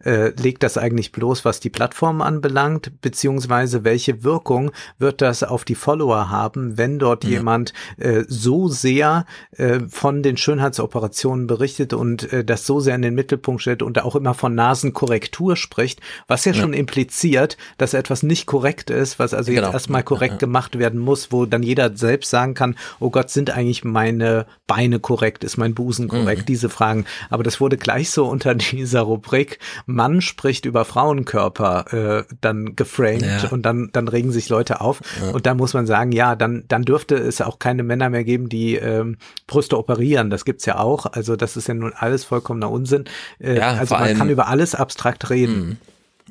Äh, 0.04 0.30
legt 0.40 0.62
das 0.62 0.78
eigentlich 0.78 1.10
bloß, 1.12 1.44
was 1.44 1.58
die 1.58 1.70
Plattform 1.70 2.22
anbelangt, 2.22 3.00
beziehungsweise 3.00 3.82
welche 3.84 4.22
Wirkung 4.22 4.70
wird 4.98 5.20
das 5.20 5.42
auf 5.42 5.64
die 5.64 5.74
Follower 5.74 6.30
haben, 6.30 6.78
wenn 6.78 6.98
dort 6.98 7.24
ja. 7.24 7.30
jemand 7.30 7.72
äh, 7.96 8.22
so 8.28 8.68
sehr 8.68 9.26
äh, 9.52 9.80
von 9.88 10.22
den 10.22 10.36
Schönheitsoperationen 10.36 11.46
berichtet 11.46 11.92
und 11.92 12.32
äh, 12.32 12.44
das 12.44 12.64
so 12.64 12.78
sehr 12.78 12.94
in 12.94 13.02
den 13.02 13.14
Mittelpunkt 13.14 13.62
stellt 13.62 13.82
und 13.82 14.00
auch 14.02 14.14
immer 14.14 14.34
von 14.34 14.54
Nasenkorrektur 14.54 15.56
spricht, 15.56 16.00
was 16.28 16.44
ja, 16.44 16.52
ja. 16.52 16.60
schon 16.60 16.74
impliziert, 16.74 17.56
dass 17.76 17.92
etwas 17.94 18.22
nicht 18.22 18.46
korrekt 18.46 18.90
ist, 18.90 19.18
was 19.18 19.34
also 19.34 19.50
genau. 19.50 19.66
jetzt 19.66 19.74
erstmal 19.74 20.04
korrekt 20.04 20.34
ja. 20.34 20.38
gemacht 20.38 20.78
werden 20.78 21.00
muss, 21.00 21.32
wo 21.32 21.44
dann 21.44 21.62
jeder 21.62 21.96
selbst 21.96 22.30
sagen 22.30 22.54
kann, 22.54 22.76
oh 23.00 23.10
Gott, 23.10 23.30
sind 23.30 23.50
eigentlich 23.50 23.84
meine 23.84 24.46
Beine 24.66 25.00
korrekt, 25.00 25.44
ist 25.44 25.56
mein 25.56 25.74
Busen 25.74 26.08
korrekt, 26.08 26.42
mhm. 26.42 26.46
diese 26.46 26.68
Fragen. 26.68 27.04
Aber 27.30 27.42
das 27.42 27.60
wurde 27.60 27.76
gleich 27.76 28.10
so 28.10 28.26
unter 28.26 28.54
dieser 28.54 29.00
Rubrik 29.00 29.57
Mann 29.86 30.20
spricht 30.20 30.64
über 30.64 30.84
Frauenkörper 30.84 31.92
äh, 31.92 32.34
dann 32.40 32.76
geframed 32.76 33.42
ja. 33.42 33.48
und 33.50 33.62
dann, 33.62 33.90
dann 33.92 34.08
regen 34.08 34.32
sich 34.32 34.48
Leute 34.48 34.80
auf. 34.80 35.00
Ja. 35.20 35.30
Und 35.30 35.46
da 35.46 35.54
muss 35.54 35.74
man 35.74 35.86
sagen, 35.86 36.12
ja, 36.12 36.36
dann, 36.36 36.64
dann 36.68 36.82
dürfte 36.82 37.16
es 37.16 37.40
auch 37.40 37.58
keine 37.58 37.82
Männer 37.82 38.10
mehr 38.10 38.24
geben, 38.24 38.48
die 38.48 38.76
ähm, 38.76 39.16
Brüste 39.46 39.78
operieren. 39.78 40.30
Das 40.30 40.44
gibt's 40.44 40.66
ja 40.66 40.78
auch. 40.78 41.06
Also 41.06 41.36
das 41.36 41.56
ist 41.56 41.68
ja 41.68 41.74
nun 41.74 41.92
alles 41.94 42.24
vollkommener 42.24 42.70
Unsinn. 42.70 43.04
Äh, 43.38 43.58
ja, 43.58 43.72
also 43.72 43.94
man 43.94 44.04
allem, 44.04 44.18
kann 44.18 44.30
über 44.30 44.48
alles 44.48 44.74
abstrakt 44.74 45.30
reden. 45.30 45.68
Mh. 45.68 45.76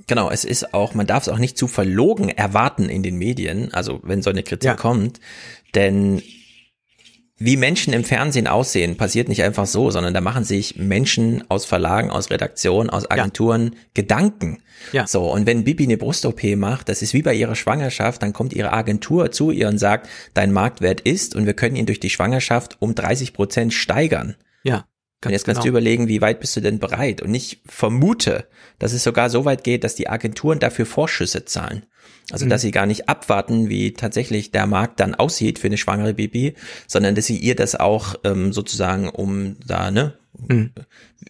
Genau, 0.05 0.29
es 0.29 0.45
ist 0.45 0.75
auch, 0.75 0.93
man 0.93 1.07
darf 1.07 1.23
es 1.23 1.29
auch 1.29 1.39
nicht 1.39 1.57
zu 1.57 1.67
verlogen 1.67 2.29
erwarten 2.29 2.87
in 2.87 3.01
den 3.01 3.17
Medien, 3.17 3.73
also 3.73 3.99
wenn 4.03 4.21
so 4.21 4.29
eine 4.29 4.43
Kritik 4.43 4.77
kommt, 4.77 5.19
denn 5.73 6.21
wie 7.39 7.55
Menschen 7.55 7.93
im 7.93 8.03
Fernsehen 8.03 8.47
aussehen, 8.47 8.97
passiert 8.97 9.29
nicht 9.29 9.43
einfach 9.43 9.67
so, 9.67 9.91
sondern 9.91 10.13
da 10.13 10.21
machen 10.21 10.43
sich 10.43 10.75
Menschen 10.77 11.43
aus 11.49 11.65
Verlagen, 11.65 12.09
aus 12.09 12.31
Redaktionen, 12.31 12.89
aus 12.89 13.09
Agenturen 13.11 13.73
ja. 13.73 13.79
Gedanken. 13.93 14.63
Ja. 14.91 15.05
So, 15.05 15.31
und 15.31 15.45
wenn 15.45 15.63
Bibi 15.63 15.83
eine 15.83 15.97
Brust-OP 15.97 16.43
macht, 16.55 16.89
das 16.89 17.03
ist 17.03 17.13
wie 17.13 17.21
bei 17.21 17.35
ihrer 17.35 17.55
Schwangerschaft, 17.55 18.23
dann 18.23 18.33
kommt 18.33 18.53
ihre 18.53 18.73
Agentur 18.73 19.31
zu 19.31 19.51
ihr 19.51 19.67
und 19.67 19.77
sagt, 19.77 20.09
dein 20.33 20.51
Marktwert 20.51 21.01
ist 21.01 21.35
und 21.35 21.45
wir 21.45 21.53
können 21.53 21.75
ihn 21.75 21.85
durch 21.85 21.99
die 21.99 22.09
Schwangerschaft 22.09 22.77
um 22.79 22.95
30 22.95 23.33
Prozent 23.33 23.73
steigern. 23.73 24.35
Ja. 24.63 24.85
Und 25.25 25.31
jetzt 25.31 25.45
kannst 25.45 25.61
genau. 25.61 25.63
du 25.63 25.69
überlegen, 25.69 26.07
wie 26.07 26.21
weit 26.21 26.39
bist 26.39 26.55
du 26.55 26.61
denn 26.61 26.79
bereit? 26.79 27.21
Und 27.21 27.33
ich 27.33 27.61
vermute, 27.65 28.47
dass 28.77 28.93
es 28.93 29.03
sogar 29.03 29.29
so 29.29 29.45
weit 29.45 29.63
geht, 29.63 29.83
dass 29.83 29.95
die 29.95 30.09
Agenturen 30.09 30.59
dafür 30.59 30.85
Vorschüsse 30.85 31.45
zahlen. 31.45 31.85
Also, 32.31 32.45
mhm. 32.45 32.49
dass 32.49 32.61
sie 32.61 32.71
gar 32.71 32.85
nicht 32.85 33.07
abwarten, 33.07 33.69
wie 33.69 33.93
tatsächlich 33.93 34.51
der 34.51 34.67
Markt 34.67 34.99
dann 34.99 35.15
aussieht 35.15 35.59
für 35.59 35.67
eine 35.67 35.77
schwangere 35.77 36.13
Baby, 36.13 36.55
sondern 36.85 37.15
dass 37.15 37.25
sie 37.25 37.37
ihr 37.37 37.55
das 37.55 37.75
auch 37.75 38.15
ähm, 38.23 38.51
sozusagen, 38.51 39.09
um 39.09 39.55
da, 39.65 39.91
ne, 39.91 40.13
Mhm. 40.47 40.71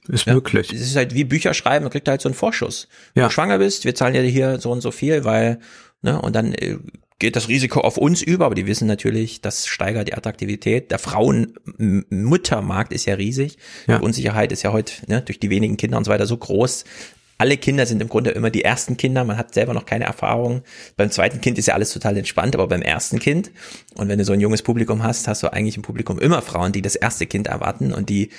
Ist 0.08 0.26
ja, 0.26 0.34
möglich. 0.34 0.72
Es 0.74 0.82
ist 0.82 0.96
halt 0.96 1.14
wie 1.14 1.24
Bücher 1.24 1.54
schreiben, 1.54 1.84
man 1.84 1.92
kriegt 1.92 2.08
halt 2.08 2.22
so 2.22 2.30
einen 2.30 2.36
Vorschuss. 2.36 2.88
Ja. 3.10 3.16
Wenn 3.16 3.24
du 3.24 3.32
schwanger 3.32 3.58
bist, 3.58 3.86
wir 3.86 3.96
zahlen 3.96 4.16
ja 4.16 4.22
hier 4.22 4.60
so 4.60 4.72
und 4.72 4.82
so 4.82 4.92
viel, 4.92 5.24
weil, 5.24 5.60
ne, 6.02 6.22
und 6.22 6.36
dann 6.36 6.54
äh, 6.54 6.78
geht 7.20 7.36
das 7.36 7.48
Risiko 7.48 7.82
auf 7.82 7.98
uns 7.98 8.22
über, 8.22 8.46
aber 8.46 8.56
die 8.56 8.68
wissen 8.68 8.88
natürlich, 8.88 9.42
das 9.42 9.66
steigert 9.66 10.08
die 10.08 10.14
Attraktivität. 10.14 10.92
Der 10.92 11.00
Frauenmuttermarkt 11.00 12.94
ist 12.94 13.06
ja 13.06 13.16
riesig. 13.16 13.58
Ja. 13.88 13.98
Die 13.98 14.04
Unsicherheit 14.04 14.52
ist 14.52 14.62
ja 14.64 14.72
heute 14.72 14.94
ne, 15.08 15.22
durch 15.22 15.40
die 15.40 15.50
wenigen 15.50 15.78
Kinder 15.78 15.98
und 15.98 16.04
so 16.04 16.12
weiter 16.12 16.28
so 16.28 16.38
groß. 16.38 16.86
Alle 17.38 17.58
Kinder 17.58 17.86
sind 17.86 18.02
im 18.02 18.10
Grunde 18.10 18.32
immer 18.32 18.50
die 18.50 18.64
ersten 18.64 18.98
Kinder. 18.98 19.24
Man 19.24 19.38
hat 19.38 19.54
selber 19.54 19.74
noch 19.74 19.86
keine 19.86 20.06
Erfahrung. 20.06 20.64
Beim 20.96 21.12
zweiten 21.12 21.42
Kind 21.42 21.58
ist 21.58 21.68
ja 21.68 21.74
alles 21.74 21.92
total 21.92 22.18
entspannt, 22.18 22.56
aber 22.56 22.68
beim 22.68 22.82
ersten 22.82 23.20
Kind 23.20 23.52
und 23.96 24.10
wenn 24.10 24.20
du 24.20 24.26
so 24.26 24.34
ein 24.34 24.42
junges 24.42 24.62
Publikum 24.62 25.04
hast, 25.04 25.28
hast 25.28 25.44
du 25.44 25.52
eigentlich 25.52 25.78
im 25.78 25.84
Publikum 25.84 26.20
immer 26.20 26.42
Frauen, 26.42 26.72
die 26.72 26.82
das 26.82 26.96
erste 26.96 27.26
Kind 27.26 27.48
erwarten 27.48 27.94
und 27.94 28.10
die 28.10 28.30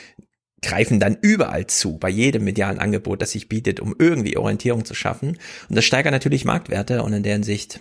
greifen 0.62 0.99
dann 0.99 1.17
überall 1.20 1.67
zu, 1.67 1.99
bei 1.99 2.09
jedem 2.09 2.44
medialen 2.44 2.78
Angebot, 2.78 3.23
das 3.23 3.31
sich 3.33 3.49
bietet, 3.49 3.81
um 3.81 3.94
irgendwie 3.99 4.36
Orientierung 4.36 4.85
zu 4.85 4.94
schaffen. 4.94 5.39
Und 5.68 5.77
das 5.77 5.85
steigert 5.85 6.12
natürlich 6.12 6.44
Marktwerte 6.44 7.02
und 7.02 7.12
in 7.12 7.23
deren 7.23 7.43
Sicht 7.43 7.81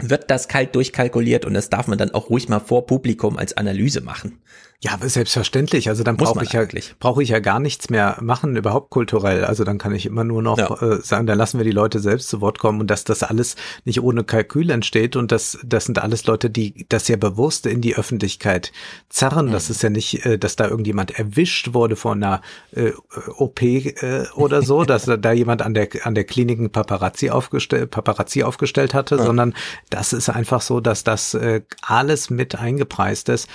wird 0.00 0.30
das 0.30 0.48
kalt 0.48 0.74
durchkalkuliert 0.74 1.44
und 1.44 1.54
das 1.54 1.70
darf 1.70 1.88
man 1.88 1.98
dann 1.98 2.12
auch 2.12 2.30
ruhig 2.30 2.48
mal 2.48 2.60
vor 2.60 2.86
Publikum 2.86 3.38
als 3.38 3.56
Analyse 3.56 4.00
machen. 4.00 4.40
Ja, 4.80 4.98
selbstverständlich. 5.00 5.88
Also 5.88 6.04
dann 6.04 6.18
brauche 6.18 6.44
ich 6.44 6.52
ja 6.52 6.66
brauche 7.00 7.22
ich 7.22 7.30
ja 7.30 7.38
gar 7.38 7.60
nichts 7.60 7.88
mehr 7.88 8.18
machen, 8.20 8.56
überhaupt 8.56 8.90
kulturell. 8.90 9.44
Also 9.44 9.64
dann 9.64 9.78
kann 9.78 9.94
ich 9.94 10.04
immer 10.04 10.22
nur 10.22 10.42
noch 10.42 10.58
ja. 10.58 10.82
äh, 10.82 11.00
sagen, 11.00 11.26
da 11.26 11.32
lassen 11.32 11.58
wir 11.58 11.64
die 11.64 11.70
Leute 11.70 11.98
selbst 11.98 12.28
zu 12.28 12.42
Wort 12.42 12.58
kommen 12.58 12.80
und 12.80 12.90
dass 12.90 13.04
das 13.04 13.22
alles 13.22 13.56
nicht 13.86 14.02
ohne 14.02 14.22
Kalkül 14.22 14.68
entsteht 14.68 15.16
und 15.16 15.32
das 15.32 15.58
das 15.64 15.86
sind 15.86 15.98
alles 15.98 16.26
Leute, 16.26 16.50
die 16.50 16.84
das 16.90 17.08
ja 17.08 17.16
bewusst 17.16 17.64
in 17.64 17.80
die 17.80 17.96
Öffentlichkeit 17.96 18.70
zerren. 19.08 19.46
Mhm. 19.46 19.52
Das 19.52 19.70
ist 19.70 19.82
ja 19.82 19.88
nicht, 19.88 20.26
äh, 20.26 20.38
dass 20.38 20.56
da 20.56 20.68
irgendjemand 20.68 21.18
erwischt 21.18 21.72
wurde 21.72 21.96
vor 21.96 22.12
einer 22.12 22.42
äh, 22.72 22.92
OP 23.38 23.62
äh, 23.62 24.26
oder 24.34 24.60
so, 24.60 24.84
dass 24.84 25.06
da 25.06 25.32
jemand 25.32 25.62
an 25.62 25.72
der 25.72 25.88
an 26.02 26.14
der 26.14 26.24
Klinik 26.24 26.70
Paparazzi 26.70 27.30
aufgestellt 27.30 27.90
Paparazzi 27.90 28.42
aufgestellt 28.42 28.92
hatte, 28.92 29.16
ja. 29.16 29.24
sondern 29.24 29.54
das 29.90 30.12
ist 30.12 30.28
einfach 30.28 30.60
so, 30.60 30.80
dass 30.80 31.04
das 31.04 31.34
äh, 31.34 31.62
alles 31.82 32.30
mit 32.30 32.56
eingepreist 32.56 33.28
ist. 33.28 33.48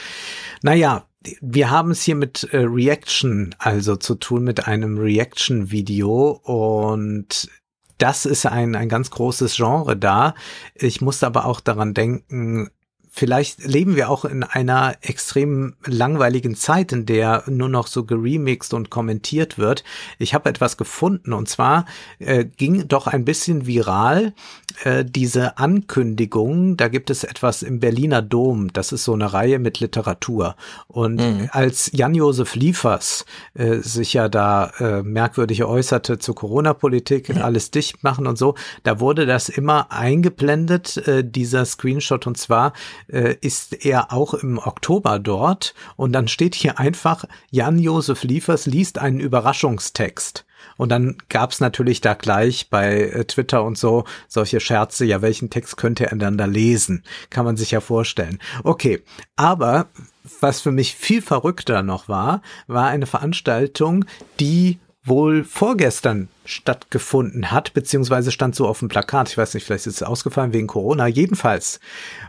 Naja, 0.62 1.06
wir 1.42 1.70
haben 1.70 1.92
es 1.92 2.04
hier 2.04 2.16
mit 2.16 2.48
äh, 2.52 2.58
Reaction 2.60 3.54
also 3.60 3.96
zu 3.96 4.16
tun, 4.16 4.44
mit 4.44 4.68
einem 4.68 4.98
Reaction-Video 4.98 6.42
und 6.44 7.50
das 7.98 8.26
ist 8.26 8.48
ein, 8.48 8.76
ein 8.76 8.90
ganz 8.90 9.12
großes 9.12 9.56
Genre 9.56 9.96
da. 9.96 10.34
Ich 10.74 11.02
musste 11.02 11.28
aber 11.28 11.46
auch 11.46 11.60
daran 11.60 11.94
denken, 11.94 12.72
vielleicht 13.14 13.66
leben 13.66 13.96
wir 13.98 14.10
auch 14.10 14.24
in 14.24 14.44
einer 14.44 14.96
extrem 15.02 15.76
langweiligen 15.86 16.56
Zeit, 16.56 16.94
in 16.94 17.06
der 17.06 17.44
nur 17.46 17.68
noch 17.68 17.88
so 17.88 18.06
geremixed 18.06 18.74
und 18.74 18.90
kommentiert 18.90 19.58
wird. 19.58 19.84
Ich 20.18 20.34
habe 20.34 20.50
etwas 20.50 20.78
gefunden 20.78 21.34
und 21.34 21.50
zwar 21.50 21.86
äh, 22.20 22.46
ging 22.46 22.88
doch 22.88 23.08
ein 23.08 23.26
bisschen 23.26 23.68
viral 23.68 24.34
äh, 24.84 25.04
diese 25.06 25.58
Ankündigung. 25.58 26.78
Da 26.78 26.88
gibt 26.88 27.10
es 27.10 27.24
etwas 27.24 27.64
im 27.64 27.80
Berliner 27.80 28.22
Dom. 28.22 28.72
Das 28.74 28.92
ist 28.92 29.04
so 29.04 29.14
eine 29.14 29.34
Reihe 29.34 29.60
mit 29.60 29.80
Literatur. 29.80 30.56
Und 30.88 31.16
mhm. 31.16 31.50
als 31.52 31.92
Jan-Josef 31.94 32.56
Liefers 32.56 33.26
äh, 33.54 33.78
sich 33.78 34.14
ja 34.14 34.30
da 34.30 34.72
äh, 34.80 35.04
merkwürdig 35.04 35.64
äußerte 35.64 36.20
zur 36.20 36.36
Corona-Politik, 36.36 37.30
mhm. 37.30 37.42
alles 37.42 37.72
dicht 37.72 38.04
machen 38.04 38.26
und 38.26 38.38
so, 38.38 38.56
da 38.84 39.00
wurde 39.00 39.26
das 39.26 39.50
immer 39.50 39.92
eingeblendet, 39.92 40.98
äh, 41.08 41.24
dieser 41.24 41.66
Screenshot. 41.66 42.26
Und 42.26 42.38
zwar 42.38 42.74
äh, 43.12 43.36
ist 43.42 43.86
er 43.86 44.12
auch 44.12 44.34
im 44.34 44.58
Oktober 44.58 45.20
dort 45.20 45.74
und 45.96 46.14
dann 46.14 46.28
steht 46.28 46.56
hier 46.56 46.80
einfach, 46.80 47.26
Jan-Josef 47.50 48.24
Liefers 48.24 48.66
liest 48.66 49.00
einen 49.00 49.20
Überraschungstext. 49.20 50.46
Und 50.78 50.90
dann 50.90 51.18
gab's 51.30 51.60
natürlich 51.60 52.02
da 52.02 52.14
gleich 52.14 52.70
bei 52.70 53.02
äh, 53.02 53.26
Twitter 53.26 53.64
und 53.64 53.78
so 53.78 54.06
solche 54.28 54.60
Scherze, 54.60 55.06
ja, 55.06 55.22
welchen 55.22 55.50
Text 55.50 55.78
könnte 55.78 56.10
er 56.12 56.18
dann 56.18 56.38
da 56.38 56.46
lesen? 56.46 57.04
Kann 57.30 57.46
man 57.46 57.58
sich 57.58 57.72
ja 57.72 57.82
vorstellen. 57.82 58.40
Okay, 58.64 59.04
aber 59.36 59.88
was 60.40 60.62
für 60.62 60.72
mich 60.72 60.96
viel 60.96 61.22
verrückter 61.22 61.82
noch 61.84 62.08
war, 62.08 62.42
war 62.68 62.88
eine 62.88 63.08
Veranstaltung, 63.08 64.06
die 64.40 64.80
wohl 65.04 65.44
vorgestern 65.44 66.28
stattgefunden 66.46 67.52
hat, 67.52 67.74
beziehungsweise 67.74 68.32
stand 68.32 68.56
so 68.56 68.68
auf 68.68 68.80
dem 68.80 68.88
Plakat. 68.88 69.30
Ich 69.30 69.38
weiß 69.38 69.54
nicht, 69.54 69.66
vielleicht 69.66 69.88
ist 69.88 69.96
es 69.96 70.04
ausgefallen 70.04 70.54
wegen 70.54 70.68
Corona. 70.68 71.08
Jedenfalls 71.08 71.80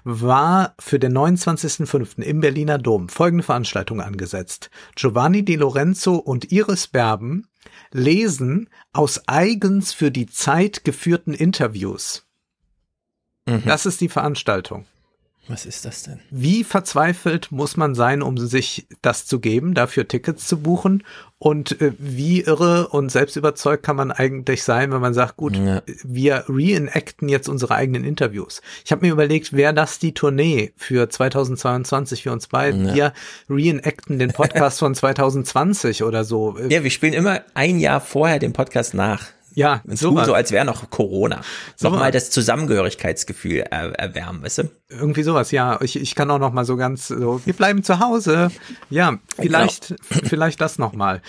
war 0.04 0.74
für 0.78 0.98
den 0.98 1.16
29.05. 1.16 2.22
im 2.22 2.40
Berliner 2.40 2.78
Dom 2.78 3.08
folgende 3.08 3.44
Veranstaltung 3.44 4.00
angesetzt. 4.00 4.70
Giovanni 4.96 5.44
Di 5.44 5.56
Lorenzo 5.56 6.14
und 6.14 6.50
Iris 6.50 6.86
Berben 6.86 7.46
lesen 7.90 8.70
aus 8.92 9.22
eigens 9.26 9.92
für 9.92 10.10
die 10.10 10.26
Zeit 10.26 10.84
geführten 10.84 11.34
Interviews. 11.34 12.26
Mhm. 13.46 13.62
Das 13.66 13.84
ist 13.84 14.00
die 14.00 14.08
Veranstaltung. 14.08 14.86
Was 15.48 15.66
ist 15.66 15.84
das 15.84 16.04
denn? 16.04 16.20
Wie 16.30 16.62
verzweifelt 16.62 17.50
muss 17.50 17.76
man 17.76 17.96
sein, 17.96 18.22
um 18.22 18.38
sich 18.38 18.86
das 19.02 19.26
zu 19.26 19.40
geben, 19.40 19.74
dafür 19.74 20.06
Tickets 20.06 20.46
zu 20.46 20.60
buchen? 20.60 21.02
Und 21.42 21.80
äh, 21.80 21.90
wie 21.98 22.42
irre 22.42 22.86
und 22.86 23.10
selbstüberzeugt 23.10 23.82
kann 23.82 23.96
man 23.96 24.12
eigentlich 24.12 24.62
sein, 24.62 24.92
wenn 24.92 25.00
man 25.00 25.12
sagt, 25.12 25.36
gut, 25.36 25.56
ja. 25.56 25.82
wir 26.04 26.44
reenacten 26.48 27.28
jetzt 27.28 27.48
unsere 27.48 27.74
eigenen 27.74 28.04
Interviews. 28.04 28.62
Ich 28.84 28.92
habe 28.92 29.04
mir 29.04 29.12
überlegt, 29.12 29.52
wäre 29.52 29.74
das 29.74 29.98
die 29.98 30.14
Tournee 30.14 30.72
für 30.76 31.08
2022 31.08 32.22
für 32.22 32.30
uns 32.30 32.46
beiden? 32.46 32.86
Ja. 32.86 32.94
Wir 32.94 33.12
reenacten 33.50 34.20
den 34.20 34.30
Podcast 34.30 34.78
von 34.78 34.94
2020 34.94 36.04
oder 36.04 36.22
so. 36.22 36.56
Ja, 36.68 36.84
wir 36.84 36.90
spielen 36.92 37.12
immer 37.12 37.40
ein 37.54 37.80
Jahr 37.80 38.00
vorher 38.00 38.38
den 38.38 38.52
Podcast 38.52 38.94
nach. 38.94 39.26
Ja, 39.54 39.82
so, 39.86 40.16
so 40.24 40.34
als 40.34 40.50
wäre 40.52 40.64
noch 40.64 40.88
Corona. 40.90 41.40
So 41.76 41.90
Nochmal 41.90 42.10
das 42.10 42.30
Zusammengehörigkeitsgefühl 42.30 43.64
er, 43.70 43.92
erwärmen, 43.92 44.42
weißt 44.42 44.58
du? 44.58 44.70
Irgendwie 44.88 45.22
sowas, 45.22 45.50
ja. 45.50 45.80
Ich, 45.82 45.98
ich 45.98 46.14
kann 46.14 46.30
auch 46.30 46.38
noch 46.38 46.52
mal 46.52 46.64
so 46.64 46.76
ganz 46.76 47.08
so, 47.08 47.40
wir 47.44 47.54
bleiben 47.54 47.82
zu 47.82 47.98
Hause. 47.98 48.50
Ja, 48.90 49.18
vielleicht, 49.36 49.88
genau. 49.88 50.20
vielleicht 50.28 50.60
das 50.60 50.78
noch 50.78 50.92
mal. 50.92 51.22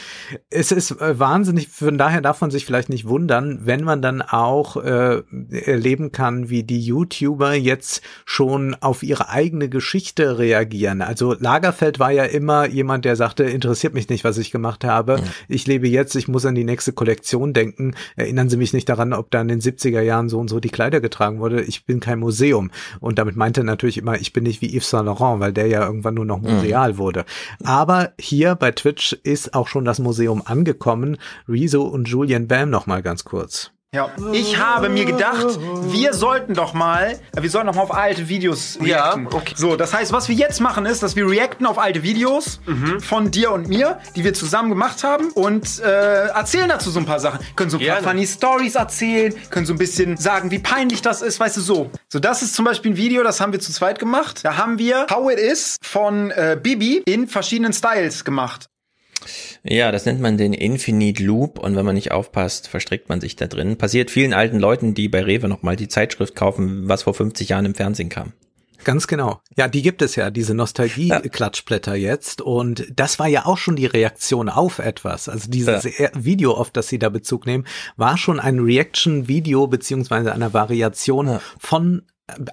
Es 0.49 0.71
ist 0.71 0.91
äh, 0.91 1.19
wahnsinnig, 1.19 1.69
von 1.69 1.97
daher 1.97 2.21
darf 2.21 2.41
man 2.41 2.51
sich 2.51 2.65
vielleicht 2.65 2.89
nicht 2.89 3.07
wundern, 3.07 3.61
wenn 3.63 3.83
man 3.83 4.01
dann 4.01 4.21
auch 4.21 4.77
äh, 4.77 5.21
erleben 5.51 6.11
kann, 6.11 6.49
wie 6.49 6.63
die 6.63 6.81
YouTuber 6.81 7.53
jetzt 7.53 8.01
schon 8.25 8.75
auf 8.81 9.03
ihre 9.03 9.29
eigene 9.29 9.69
Geschichte 9.69 10.37
reagieren. 10.37 11.01
Also 11.01 11.35
Lagerfeld 11.37 11.99
war 11.99 12.11
ja 12.11 12.23
immer 12.23 12.67
jemand, 12.67 13.05
der 13.05 13.15
sagte, 13.15 13.43
interessiert 13.43 13.93
mich 13.93 14.09
nicht, 14.09 14.23
was 14.23 14.37
ich 14.37 14.51
gemacht 14.51 14.83
habe. 14.83 15.17
Mhm. 15.17 15.23
Ich 15.47 15.67
lebe 15.67 15.87
jetzt, 15.87 16.15
ich 16.15 16.27
muss 16.27 16.45
an 16.45 16.55
die 16.55 16.63
nächste 16.63 16.93
Kollektion 16.93 17.53
denken 17.53 17.95
erinnern 18.15 18.49
Sie 18.49 18.57
mich 18.57 18.73
nicht 18.73 18.89
daran, 18.89 19.13
ob 19.13 19.31
da 19.31 19.41
in 19.41 19.47
den 19.47 19.61
70er 19.61 20.01
Jahren 20.01 20.29
so 20.29 20.39
und 20.39 20.49
so 20.49 20.59
die 20.59 20.69
Kleider 20.69 21.01
getragen 21.01 21.39
wurde. 21.39 21.61
Ich 21.61 21.85
bin 21.85 21.99
kein 21.99 22.19
Museum. 22.19 22.71
Und 22.99 23.19
damit 23.19 23.35
meinte 23.35 23.61
er 23.61 23.65
natürlich 23.65 23.97
immer, 23.97 24.19
ich 24.19 24.33
bin 24.33 24.43
nicht 24.43 24.61
wie 24.61 24.75
Yves 24.75 24.89
Saint 24.89 25.05
Laurent, 25.05 25.39
weil 25.39 25.53
der 25.53 25.67
ja 25.67 25.85
irgendwann 25.85 26.15
nur 26.15 26.25
noch 26.25 26.41
museal 26.41 26.93
mhm. 26.93 26.97
wurde. 26.97 27.25
Aber 27.63 28.13
hier 28.19 28.55
bei 28.55 28.71
Twitch 28.71 29.13
ist 29.23 29.53
auch 29.53 29.67
schon 29.67 29.85
das 29.85 29.99
Museum 29.99 30.41
angekommen. 30.45 31.17
Rezo 31.47 31.83
und 31.83 32.07
Julian 32.07 32.47
Bam 32.47 32.69
noch 32.69 32.87
mal 32.87 33.01
ganz 33.01 33.23
kurz. 33.23 33.71
Ja, 33.93 34.09
ich 34.31 34.57
habe 34.57 34.89
mir 34.89 35.05
gedacht, 35.05 35.59
wir 35.83 36.15
sollten 36.15 36.55
doch 36.55 36.73
mal, 36.73 37.19
wir 37.39 37.49
sollten 37.51 37.67
doch 37.67 37.75
mal 37.75 37.83
auf 37.83 37.93
alte 37.93 38.27
Videos 38.27 38.79
reacten. 38.81 39.27
Ja, 39.29 39.37
okay. 39.37 39.53
So, 39.55 39.75
das 39.75 39.93
heißt, 39.93 40.11
was 40.11 40.27
wir 40.29 40.35
jetzt 40.35 40.59
machen 40.61 40.87
ist, 40.87 41.03
dass 41.03 41.15
wir 41.15 41.29
reacten 41.29 41.67
auf 41.67 41.77
alte 41.77 42.01
Videos 42.01 42.59
mhm. 42.65 42.99
von 43.01 43.29
dir 43.29 43.51
und 43.51 43.67
mir, 43.67 43.99
die 44.15 44.23
wir 44.23 44.33
zusammen 44.33 44.69
gemacht 44.69 45.03
haben 45.03 45.29
und 45.29 45.79
äh, 45.79 46.25
erzählen 46.29 46.69
dazu 46.69 46.89
so 46.89 46.99
ein 46.99 47.05
paar 47.05 47.19
Sachen. 47.19 47.39
Können 47.55 47.69
so 47.69 47.77
ein 47.77 47.81
Gerne. 47.81 48.01
paar 48.01 48.13
funny 48.13 48.25
Stories 48.25 48.73
erzählen, 48.73 49.31
können 49.51 49.67
so 49.67 49.73
ein 49.73 49.77
bisschen 49.77 50.17
sagen, 50.17 50.49
wie 50.49 50.57
peinlich 50.57 51.03
das 51.03 51.21
ist, 51.21 51.39
weißt 51.39 51.57
du, 51.57 51.61
so. 51.61 51.91
So, 52.09 52.17
das 52.17 52.41
ist 52.41 52.55
zum 52.55 52.65
Beispiel 52.65 52.93
ein 52.93 52.97
Video, 52.97 53.21
das 53.21 53.41
haben 53.41 53.51
wir 53.51 53.59
zu 53.59 53.71
zweit 53.71 53.99
gemacht. 53.99 54.39
Da 54.41 54.57
haben 54.57 54.79
wir 54.79 55.05
How 55.11 55.31
It 55.31 55.37
Is 55.37 55.77
von 55.83 56.31
äh, 56.31 56.57
Bibi 56.59 57.03
in 57.05 57.27
verschiedenen 57.27 57.73
Styles 57.73 58.25
gemacht. 58.25 58.69
Ja, 59.65 59.93
das 59.93 60.05
nennt 60.05 60.19
man 60.19 60.37
den 60.37 60.53
Infinite 60.53 61.23
Loop 61.23 61.57
und 61.57 61.75
wenn 61.75 61.85
man 61.85 61.95
nicht 61.95 62.11
aufpasst, 62.11 62.67
verstrickt 62.67 63.07
man 63.07 63.21
sich 63.21 63.37
da 63.37 63.47
drin. 63.47 63.77
Passiert 63.77 64.11
vielen 64.11 64.33
alten 64.33 64.59
Leuten, 64.59 64.93
die 64.93 65.07
bei 65.07 65.23
Rewe 65.23 65.47
nochmal 65.47 65.77
die 65.77 65.87
Zeitschrift 65.87 66.35
kaufen, 66.35 66.89
was 66.89 67.03
vor 67.03 67.13
50 67.13 67.49
Jahren 67.49 67.65
im 67.65 67.75
Fernsehen 67.75 68.09
kam. 68.09 68.33
Ganz 68.83 69.07
genau. 69.07 69.41
Ja, 69.55 69.67
die 69.67 69.81
gibt 69.81 70.01
es 70.01 70.15
ja, 70.15 70.29
diese 70.29 70.53
Nostalgie-Klatschblätter 70.53 71.95
jetzt. 71.95 72.41
Und 72.41 72.85
das 72.93 73.17
war 73.19 73.27
ja 73.27 73.45
auch 73.45 73.57
schon 73.57 73.75
die 73.77 73.85
Reaktion 73.85 74.49
auf 74.49 74.79
etwas. 74.79 75.29
Also 75.29 75.49
dieses 75.49 75.85
ja. 75.97 76.09
Video, 76.13 76.53
auf 76.53 76.69
das 76.71 76.89
Sie 76.89 76.99
da 76.99 77.09
Bezug 77.09 77.45
nehmen, 77.45 77.65
war 77.95 78.17
schon 78.17 78.41
ein 78.41 78.59
Reaction-Video 78.59 79.67
beziehungsweise 79.67 80.33
eine 80.33 80.53
Variation 80.53 81.27
ja. 81.27 81.41
von 81.57 82.03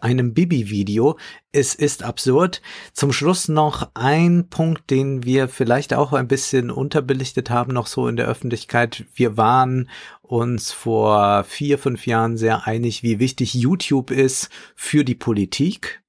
einem 0.00 0.34
Bibi-Video. 0.34 1.16
Es 1.52 1.74
ist 1.74 2.02
absurd. 2.02 2.60
Zum 2.92 3.12
Schluss 3.12 3.48
noch 3.48 3.90
ein 3.94 4.48
Punkt, 4.48 4.90
den 4.90 5.24
wir 5.24 5.48
vielleicht 5.48 5.94
auch 5.94 6.12
ein 6.12 6.28
bisschen 6.28 6.70
unterbelichtet 6.70 7.50
haben, 7.50 7.72
noch 7.72 7.86
so 7.86 8.08
in 8.08 8.16
der 8.16 8.26
Öffentlichkeit. 8.26 9.04
Wir 9.14 9.36
waren 9.36 9.88
uns 10.22 10.72
vor 10.72 11.44
vier, 11.44 11.78
fünf 11.78 12.06
Jahren 12.06 12.36
sehr 12.36 12.66
einig, 12.66 13.02
wie 13.02 13.18
wichtig 13.18 13.54
YouTube 13.54 14.10
ist 14.10 14.50
für 14.74 15.04
die 15.04 15.14
Politik 15.14 16.02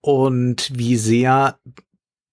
und 0.00 0.70
wie 0.74 0.96
sehr 0.96 1.58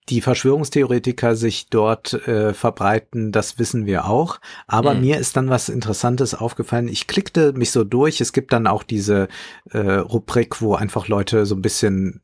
die 0.09 0.21
Verschwörungstheoretiker 0.21 1.35
sich 1.35 1.69
dort 1.69 2.13
äh, 2.27 2.53
verbreiten, 2.53 3.31
das 3.31 3.57
wissen 3.57 3.85
wir 3.85 4.05
auch. 4.05 4.39
Aber 4.67 4.93
mhm. 4.93 5.01
mir 5.01 5.17
ist 5.17 5.35
dann 5.35 5.49
was 5.49 5.69
Interessantes 5.69 6.35
aufgefallen. 6.35 6.87
Ich 6.87 7.07
klickte 7.07 7.53
mich 7.53 7.71
so 7.71 7.83
durch. 7.83 8.21
Es 8.21 8.33
gibt 8.33 8.53
dann 8.53 8.67
auch 8.67 8.83
diese 8.83 9.27
äh, 9.71 9.79
Rubrik, 9.79 10.61
wo 10.61 10.75
einfach 10.75 11.07
Leute 11.07 11.45
so 11.45 11.55
ein 11.55 11.61
bisschen 11.61 12.21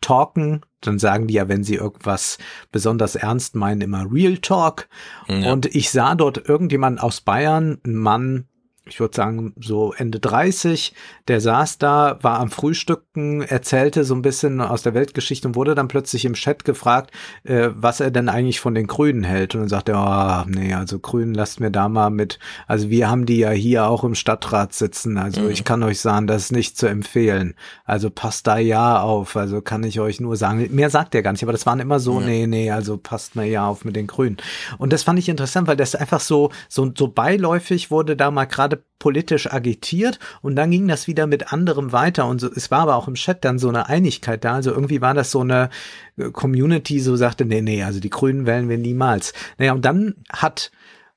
talken. 0.00 0.62
Dann 0.80 0.98
sagen 0.98 1.26
die 1.28 1.34
ja, 1.34 1.48
wenn 1.48 1.64
sie 1.64 1.76
irgendwas 1.76 2.38
besonders 2.72 3.14
ernst 3.14 3.54
meinen, 3.54 3.80
immer 3.80 4.06
Real 4.10 4.38
Talk. 4.38 4.88
Ja. 5.28 5.52
Und 5.52 5.66
ich 5.66 5.90
sah 5.90 6.14
dort 6.14 6.48
irgendjemand 6.48 7.00
aus 7.02 7.20
Bayern, 7.20 7.78
ein 7.84 7.94
Mann, 7.94 8.48
ich 8.88 9.00
würde 9.00 9.14
sagen, 9.14 9.52
so 9.60 9.92
Ende 9.96 10.20
30, 10.20 10.94
der 11.26 11.40
saß 11.40 11.78
da, 11.78 12.18
war 12.22 12.38
am 12.38 12.50
Frühstücken, 12.50 13.42
erzählte 13.42 14.04
so 14.04 14.14
ein 14.14 14.22
bisschen 14.22 14.60
aus 14.60 14.82
der 14.82 14.94
Weltgeschichte 14.94 15.48
und 15.48 15.56
wurde 15.56 15.74
dann 15.74 15.88
plötzlich 15.88 16.24
im 16.24 16.34
Chat 16.34 16.64
gefragt, 16.64 17.10
äh, 17.42 17.70
was 17.74 17.98
er 17.98 18.12
denn 18.12 18.28
eigentlich 18.28 18.60
von 18.60 18.74
den 18.74 18.86
Grünen 18.86 19.24
hält. 19.24 19.54
Und 19.54 19.62
dann 19.62 19.68
sagte 19.68 19.92
er, 19.92 20.44
oh, 20.46 20.50
nee, 20.50 20.72
also 20.72 21.00
Grünen 21.00 21.34
lasst 21.34 21.58
mir 21.58 21.72
da 21.72 21.88
mal 21.88 22.10
mit. 22.10 22.38
Also 22.68 22.88
wir 22.88 23.10
haben 23.10 23.26
die 23.26 23.38
ja 23.38 23.50
hier 23.50 23.88
auch 23.88 24.04
im 24.04 24.14
Stadtrat 24.14 24.72
sitzen. 24.72 25.18
Also 25.18 25.42
mhm. 25.42 25.50
ich 25.50 25.64
kann 25.64 25.82
euch 25.82 26.00
sagen, 26.00 26.28
das 26.28 26.44
ist 26.44 26.52
nicht 26.52 26.78
zu 26.78 26.86
empfehlen. 26.86 27.54
Also 27.84 28.08
passt 28.08 28.46
da 28.46 28.58
ja 28.58 29.00
auf. 29.00 29.36
Also 29.36 29.62
kann 29.62 29.82
ich 29.82 29.98
euch 29.98 30.20
nur 30.20 30.36
sagen. 30.36 30.68
Mehr 30.70 30.90
sagt 30.90 31.14
er 31.16 31.22
gar 31.22 31.32
nicht, 31.32 31.42
aber 31.42 31.52
das 31.52 31.66
waren 31.66 31.80
immer 31.80 31.98
so, 31.98 32.20
mhm. 32.20 32.26
nee, 32.26 32.46
nee, 32.46 32.70
also 32.70 32.98
passt 32.98 33.34
mal 33.34 33.46
ja 33.46 33.66
auf 33.66 33.84
mit 33.84 33.96
den 33.96 34.06
Grünen. 34.06 34.36
Und 34.78 34.92
das 34.92 35.02
fand 35.02 35.18
ich 35.18 35.28
interessant, 35.28 35.66
weil 35.66 35.76
das 35.76 35.96
einfach 35.96 36.20
so, 36.20 36.50
so, 36.68 36.92
so 36.96 37.08
beiläufig 37.08 37.90
wurde 37.90 38.16
da 38.16 38.30
mal 38.30 38.44
gerade 38.44 38.75
politisch 38.98 39.52
agitiert 39.52 40.18
und 40.42 40.56
dann 40.56 40.70
ging 40.70 40.88
das 40.88 41.06
wieder 41.06 41.26
mit 41.26 41.52
anderem 41.52 41.92
weiter 41.92 42.26
und 42.26 42.40
so, 42.40 42.50
es 42.50 42.70
war 42.70 42.80
aber 42.80 42.96
auch 42.96 43.08
im 43.08 43.14
Chat 43.14 43.44
dann 43.44 43.58
so 43.58 43.68
eine 43.68 43.88
Einigkeit 43.88 44.44
da, 44.44 44.54
also 44.54 44.70
irgendwie 44.72 45.00
war 45.00 45.14
das 45.14 45.30
so 45.30 45.40
eine 45.40 45.70
äh, 46.16 46.30
Community, 46.30 47.00
so 47.00 47.16
sagte, 47.16 47.44
nee, 47.44 47.60
nee, 47.60 47.82
also 47.82 48.00
die 48.00 48.10
Grünen 48.10 48.46
wählen 48.46 48.68
wir 48.68 48.78
niemals. 48.78 49.32
Naja, 49.58 49.72
und 49.72 49.84
dann 49.84 50.14
hat 50.32 50.70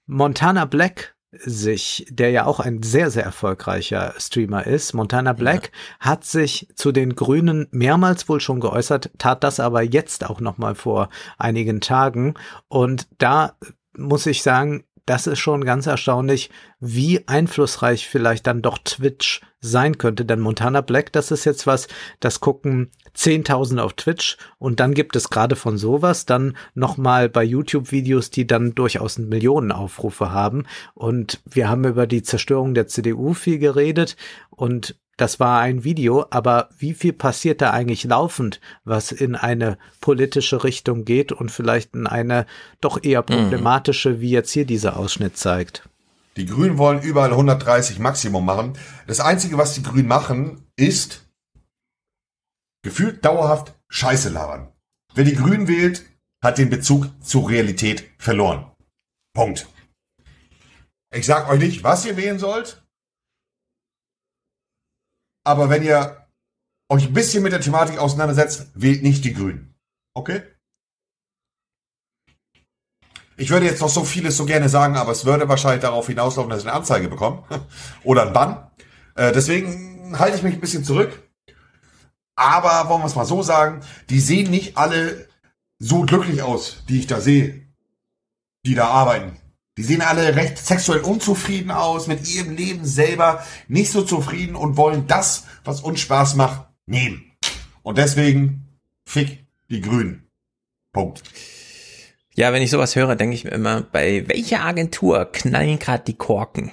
Montana 0.05 0.65
Black 0.65 1.15
sich, 1.31 2.07
der 2.09 2.31
ja 2.31 2.45
auch 2.45 2.59
ein 2.59 2.81
sehr, 2.81 3.11
sehr 3.11 3.23
erfolgreicher 3.23 4.15
Streamer 4.17 4.65
ist, 4.65 4.93
Montana 4.93 5.33
Black, 5.33 5.71
ja. 5.71 6.07
hat 6.07 6.25
sich 6.25 6.67
zu 6.75 6.91
den 6.91 7.15
Grünen 7.15 7.67
mehrmals 7.71 8.27
wohl 8.27 8.39
schon 8.39 8.59
geäußert, 8.59 9.11
tat 9.19 9.43
das 9.43 9.59
aber 9.59 9.83
jetzt 9.83 10.27
auch 10.27 10.41
nochmal 10.41 10.73
vor 10.73 11.09
einigen 11.37 11.81
Tagen. 11.81 12.33
Und 12.67 13.07
da 13.19 13.53
muss 13.95 14.25
ich 14.25 14.41
sagen, 14.41 14.85
das 15.05 15.27
ist 15.27 15.39
schon 15.39 15.65
ganz 15.65 15.87
erstaunlich, 15.87 16.49
wie 16.79 17.27
einflussreich 17.27 18.07
vielleicht 18.07 18.47
dann 18.47 18.61
doch 18.61 18.77
Twitch 18.77 19.41
sein 19.59 19.97
könnte. 19.97 20.25
Denn 20.25 20.39
Montana 20.39 20.81
Black, 20.81 21.11
das 21.11 21.31
ist 21.31 21.45
jetzt 21.45 21.67
was, 21.67 21.87
das 22.19 22.39
gucken 22.39 22.91
10.000 23.17 23.79
auf 23.79 23.93
Twitch 23.93 24.37
und 24.57 24.79
dann 24.79 24.93
gibt 24.93 25.15
es 25.15 25.29
gerade 25.29 25.55
von 25.55 25.77
sowas 25.77 26.25
dann 26.25 26.55
nochmal 26.73 27.27
bei 27.27 27.43
YouTube 27.43 27.91
Videos, 27.91 28.29
die 28.29 28.47
dann 28.47 28.75
durchaus 28.75 29.17
Millionen 29.17 29.71
Aufrufe 29.71 30.31
haben. 30.31 30.65
Und 30.93 31.41
wir 31.45 31.69
haben 31.69 31.83
über 31.85 32.07
die 32.07 32.23
Zerstörung 32.23 32.73
der 32.73 32.87
CDU 32.87 33.33
viel 33.33 33.59
geredet 33.59 34.15
und 34.49 34.95
das 35.17 35.37
war 35.37 35.59
ein 35.59 35.83
Video, 35.83 36.25
aber 36.29 36.69
wie 36.77 36.93
viel 36.93 37.11
passiert 37.11 37.59
da 37.59 37.71
eigentlich 37.71 38.05
laufend, 38.05 38.61
was 38.85 39.11
in 39.11 39.35
eine 39.35 39.77
politische 39.99 40.63
Richtung 40.63 41.03
geht 41.03 41.33
und 41.33 41.51
vielleicht 41.51 41.93
in 41.93 42.07
eine 42.07 42.45
doch 42.79 43.03
eher 43.03 43.23
mhm. 43.23 43.25
problematische, 43.25 44.21
wie 44.21 44.29
jetzt 44.29 44.51
hier 44.51 44.63
dieser 44.63 44.95
Ausschnitt 44.95 45.35
zeigt? 45.35 45.88
Die 46.39 46.45
Grünen 46.45 46.77
wollen 46.77 47.01
überall 47.01 47.31
130 47.31 47.99
Maximum 47.99 48.45
machen. 48.45 48.77
Das 49.07 49.19
Einzige, 49.19 49.57
was 49.57 49.73
die 49.73 49.83
Grünen 49.83 50.07
machen, 50.07 50.71
ist 50.77 51.29
gefühlt 52.81 53.25
dauerhaft 53.25 53.77
Scheiße 53.89 54.29
labern. 54.29 54.71
Wer 55.13 55.25
die 55.25 55.35
Grünen 55.35 55.67
wählt, 55.67 56.05
hat 56.41 56.57
den 56.57 56.69
Bezug 56.69 57.07
zur 57.21 57.49
Realität 57.49 58.09
verloren. 58.17 58.71
Punkt. 59.33 59.67
Ich 61.13 61.25
sag 61.25 61.49
euch 61.49 61.59
nicht, 61.59 61.83
was 61.83 62.05
ihr 62.05 62.15
wählen 62.15 62.39
sollt. 62.39 62.87
Aber 65.43 65.69
wenn 65.69 65.83
ihr 65.83 66.25
euch 66.87 67.07
ein 67.07 67.13
bisschen 67.13 67.43
mit 67.43 67.51
der 67.51 67.59
Thematik 67.59 67.97
auseinandersetzt, 67.97 68.71
wählt 68.75 69.03
nicht 69.03 69.25
die 69.25 69.33
Grünen. 69.33 69.75
Okay? 70.13 70.43
Ich 73.39 73.51
würde 73.51 73.65
jetzt 73.65 73.79
noch 73.79 73.89
so 73.89 74.03
vieles 74.03 74.35
so 74.35 74.45
gerne 74.45 74.67
sagen, 74.67 74.97
aber 74.97 75.13
es 75.13 75.23
würde 75.23 75.47
wahrscheinlich 75.47 75.81
darauf 75.81 76.07
hinauslaufen, 76.07 76.49
dass 76.49 76.59
ich 76.59 76.67
eine 76.67 76.75
Anzeige 76.75 77.07
bekomme. 77.07 77.43
Oder 78.03 78.27
ein 78.27 78.33
Bann. 78.33 78.69
Äh, 79.15 79.31
deswegen 79.31 80.19
halte 80.19 80.35
ich 80.35 80.43
mich 80.43 80.55
ein 80.55 80.59
bisschen 80.59 80.83
zurück. 80.83 81.23
Aber 82.35 82.89
wollen 82.89 83.01
wir 83.01 83.05
es 83.05 83.15
mal 83.15 83.25
so 83.25 83.41
sagen, 83.41 83.79
die 84.09 84.19
sehen 84.19 84.51
nicht 84.51 84.77
alle 84.77 85.29
so 85.77 86.01
glücklich 86.01 86.41
aus, 86.41 86.83
die 86.89 86.99
ich 86.99 87.07
da 87.07 87.21
sehe, 87.21 87.65
die 88.65 88.75
da 88.75 88.87
arbeiten. 88.87 89.37
Die 89.77 89.83
sehen 89.83 90.01
alle 90.01 90.35
recht 90.35 90.57
sexuell 90.57 90.99
unzufrieden 90.99 91.71
aus, 91.71 92.07
mit 92.07 92.29
ihrem 92.29 92.57
Leben 92.57 92.83
selber 92.83 93.45
nicht 93.69 93.93
so 93.93 94.01
zufrieden 94.01 94.57
und 94.57 94.75
wollen 94.75 95.07
das, 95.07 95.45
was 95.63 95.79
uns 95.79 96.01
Spaß 96.01 96.35
macht, 96.35 96.67
nehmen. 96.85 97.31
Und 97.83 97.97
deswegen 97.97 98.67
fick 99.05 99.45
die 99.69 99.79
Grünen. 99.79 100.27
Punkt. 100.91 101.23
Ja, 102.39 102.53
wenn 102.53 102.61
ich 102.61 102.71
sowas 102.71 102.95
höre, 102.95 103.17
denke 103.17 103.35
ich 103.35 103.43
mir 103.43 103.51
immer, 103.51 103.81
bei 103.81 104.23
welcher 104.29 104.63
Agentur 104.63 105.29
knallen 105.29 105.77
gerade 105.77 106.05
die 106.07 106.13
Korken? 106.13 106.71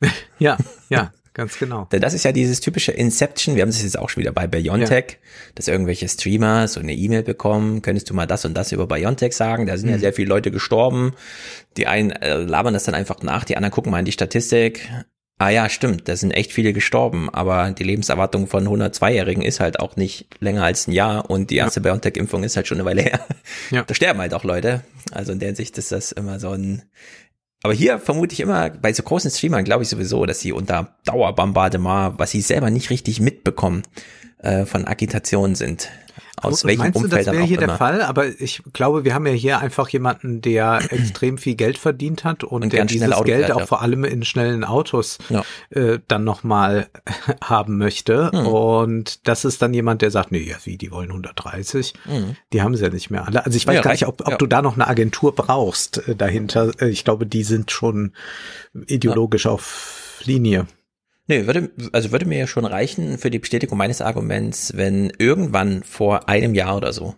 ja, 0.38 0.56
ja. 0.88 1.12
Ganz 1.34 1.58
genau. 1.58 1.86
Denn 1.92 2.00
das 2.00 2.14
ist 2.14 2.24
ja 2.24 2.32
dieses 2.32 2.60
typische 2.60 2.92
Inception. 2.92 3.54
Wir 3.54 3.62
haben 3.62 3.68
das 3.68 3.82
jetzt 3.82 3.98
auch 3.98 4.08
schon 4.08 4.22
wieder 4.22 4.32
bei 4.32 4.46
Biontech, 4.46 5.04
ja. 5.10 5.16
dass 5.54 5.68
irgendwelche 5.68 6.08
Streamer 6.08 6.66
so 6.66 6.80
eine 6.80 6.94
E-Mail 6.94 7.24
bekommen. 7.24 7.82
Könntest 7.82 8.08
du 8.08 8.14
mal 8.14 8.26
das 8.26 8.46
und 8.46 8.54
das 8.54 8.72
über 8.72 8.86
Biontech 8.86 9.34
sagen? 9.34 9.66
Da 9.66 9.76
sind 9.76 9.88
mhm. 9.88 9.96
ja 9.96 9.98
sehr 9.98 10.12
viele 10.14 10.28
Leute 10.28 10.50
gestorben. 10.50 11.12
Die 11.76 11.86
einen 11.86 12.10
äh, 12.10 12.36
labern 12.36 12.72
das 12.72 12.84
dann 12.84 12.94
einfach 12.94 13.22
nach, 13.22 13.44
die 13.44 13.56
anderen 13.58 13.72
gucken 13.72 13.92
mal 13.92 13.98
in 13.98 14.06
die 14.06 14.12
Statistik. 14.12 14.88
Ah 15.42 15.50
ja, 15.50 15.68
stimmt, 15.68 16.06
da 16.06 16.14
sind 16.14 16.30
echt 16.30 16.52
viele 16.52 16.72
gestorben, 16.72 17.28
aber 17.28 17.72
die 17.72 17.82
Lebenserwartung 17.82 18.46
von 18.46 18.68
102-Jährigen 18.68 19.42
ist 19.42 19.58
halt 19.58 19.80
auch 19.80 19.96
nicht 19.96 20.28
länger 20.38 20.62
als 20.62 20.86
ein 20.86 20.92
Jahr 20.92 21.28
und 21.28 21.50
die 21.50 21.56
erste 21.56 21.80
ja. 21.80 21.82
BioNTech-Impfung 21.82 22.44
ist 22.44 22.54
halt 22.54 22.68
schon 22.68 22.78
eine 22.78 22.84
Weile 22.84 23.02
her. 23.02 23.26
Ja. 23.72 23.82
Da 23.82 23.92
sterben 23.92 24.20
halt 24.20 24.34
auch 24.34 24.44
Leute. 24.44 24.84
Also 25.10 25.32
in 25.32 25.40
der 25.40 25.56
Sicht 25.56 25.76
ist 25.78 25.90
das 25.90 26.12
immer 26.12 26.38
so 26.38 26.50
ein 26.50 26.82
aber 27.64 27.74
hier 27.74 27.98
vermute 27.98 28.34
ich 28.34 28.40
immer, 28.40 28.70
bei 28.70 28.92
so 28.92 29.02
großen 29.02 29.32
Streamern 29.32 29.64
glaube 29.64 29.82
ich 29.82 29.88
sowieso, 29.88 30.26
dass 30.26 30.38
sie 30.38 30.52
unter 30.52 30.96
Dauerbombardement, 31.06 32.20
was 32.20 32.30
sie 32.30 32.40
selber 32.40 32.70
nicht 32.70 32.90
richtig 32.90 33.18
mitbekommen, 33.18 33.82
äh, 34.38 34.64
von 34.64 34.86
Agitation 34.86 35.56
sind. 35.56 35.88
Aus 36.42 36.64
welchem 36.64 36.80
Meinst 36.80 36.96
Umfeld 36.96 37.12
du, 37.12 37.24
das 37.24 37.34
wäre 37.34 37.44
hier 37.44 37.58
immer. 37.58 37.66
der 37.68 37.76
Fall? 37.76 38.02
Aber 38.02 38.26
ich 38.26 38.62
glaube, 38.72 39.04
wir 39.04 39.14
haben 39.14 39.26
ja 39.26 39.32
hier 39.32 39.58
einfach 39.60 39.88
jemanden, 39.88 40.40
der 40.40 40.80
extrem 40.90 41.38
viel 41.38 41.54
Geld 41.54 41.78
verdient 41.78 42.24
hat 42.24 42.44
und, 42.44 42.62
und 42.62 42.72
der 42.72 42.84
dieses 42.84 43.22
Geld 43.22 43.50
auch 43.52 43.66
vor 43.66 43.82
allem 43.82 44.04
in 44.04 44.24
schnellen 44.24 44.64
Autos 44.64 45.18
ja. 45.28 45.44
äh, 45.70 45.98
dann 46.08 46.24
nochmal 46.24 46.88
haben 47.44 47.78
möchte. 47.78 48.30
Mhm. 48.32 48.46
Und 48.46 49.28
das 49.28 49.44
ist 49.44 49.62
dann 49.62 49.74
jemand, 49.74 50.02
der 50.02 50.10
sagt, 50.10 50.32
nee, 50.32 50.42
ja, 50.42 50.56
wie, 50.64 50.76
die 50.76 50.90
wollen 50.90 51.08
130. 51.08 51.94
Mhm. 52.04 52.36
Die 52.52 52.62
haben 52.62 52.76
sie 52.76 52.84
ja 52.84 52.90
nicht 52.90 53.10
mehr 53.10 53.26
alle. 53.26 53.44
Also 53.44 53.56
ich 53.56 53.66
weiß 53.66 53.76
ja, 53.76 53.82
gar 53.82 53.92
nicht, 53.92 54.06
ob, 54.06 54.20
ob 54.22 54.30
ja. 54.30 54.36
du 54.36 54.46
da 54.46 54.62
noch 54.62 54.74
eine 54.74 54.88
Agentur 54.88 55.34
brauchst 55.34 56.08
äh, 56.08 56.14
dahinter. 56.14 56.72
Äh, 56.80 56.88
ich 56.88 57.04
glaube, 57.04 57.26
die 57.26 57.44
sind 57.44 57.70
schon 57.70 58.12
ideologisch 58.86 59.46
auf 59.46 60.20
Linie. 60.24 60.66
Nee, 61.28 61.46
würde, 61.46 61.70
also 61.92 62.10
würde 62.10 62.26
mir 62.26 62.38
ja 62.38 62.46
schon 62.46 62.64
reichen 62.64 63.18
für 63.18 63.30
die 63.30 63.38
Bestätigung 63.38 63.78
meines 63.78 64.00
Arguments, 64.00 64.72
wenn 64.76 65.12
irgendwann 65.18 65.82
vor 65.82 66.28
einem 66.28 66.54
Jahr 66.54 66.76
oder 66.76 66.92
so 66.92 67.14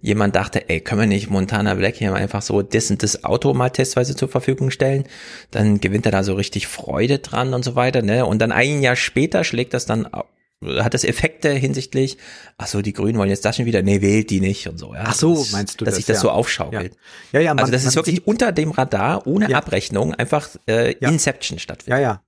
jemand 0.00 0.36
dachte, 0.36 0.68
ey, 0.68 0.80
können 0.80 1.00
wir 1.00 1.06
nicht 1.08 1.30
Montana 1.30 1.74
Black 1.74 1.96
hier 1.96 2.14
einfach 2.14 2.42
so 2.42 2.62
das 2.62 2.90
und 2.90 3.02
das 3.02 3.24
Auto 3.24 3.52
mal 3.54 3.70
testweise 3.70 4.14
zur 4.14 4.28
Verfügung 4.28 4.70
stellen, 4.70 5.04
dann 5.50 5.80
gewinnt 5.80 6.06
er 6.06 6.12
da 6.12 6.22
so 6.22 6.34
richtig 6.34 6.66
Freude 6.66 7.18
dran 7.18 7.54
und 7.54 7.64
so 7.64 7.74
weiter, 7.74 8.02
ne? 8.02 8.24
Und 8.24 8.40
dann 8.40 8.52
ein 8.52 8.80
Jahr 8.82 8.96
später 8.96 9.44
schlägt 9.44 9.74
das 9.74 9.86
dann 9.86 10.08
hat 10.80 10.92
das 10.92 11.04
Effekte 11.04 11.50
hinsichtlich, 11.50 12.18
ach 12.56 12.66
so, 12.66 12.82
die 12.82 12.92
Grünen 12.92 13.16
wollen 13.16 13.30
jetzt 13.30 13.44
das 13.44 13.56
schon 13.56 13.66
wieder, 13.66 13.82
nee, 13.82 14.00
wählt 14.00 14.30
die 14.30 14.40
nicht 14.40 14.66
und 14.66 14.76
so. 14.76 14.92
Ja. 14.92 15.04
Ach 15.06 15.14
so, 15.14 15.34
das, 15.36 15.52
meinst 15.52 15.80
du 15.80 15.84
dass 15.84 15.92
das? 15.92 15.96
sich 15.96 16.06
das 16.06 16.16
ja. 16.16 16.22
so 16.22 16.30
aufschaukelt. 16.30 16.96
Ja, 17.30 17.38
ja, 17.38 17.46
ja 17.46 17.54
man, 17.54 17.60
Also 17.60 17.72
das 17.72 17.84
ist 17.84 17.94
wirklich 17.94 18.26
unter 18.26 18.50
dem 18.50 18.72
Radar, 18.72 19.26
ohne 19.28 19.48
ja. 19.50 19.58
Abrechnung, 19.58 20.14
einfach 20.14 20.48
äh, 20.66 20.94
Inception 20.94 21.60
stattfindet. 21.60 22.00
Ja, 22.00 22.02
ja, 22.02 22.22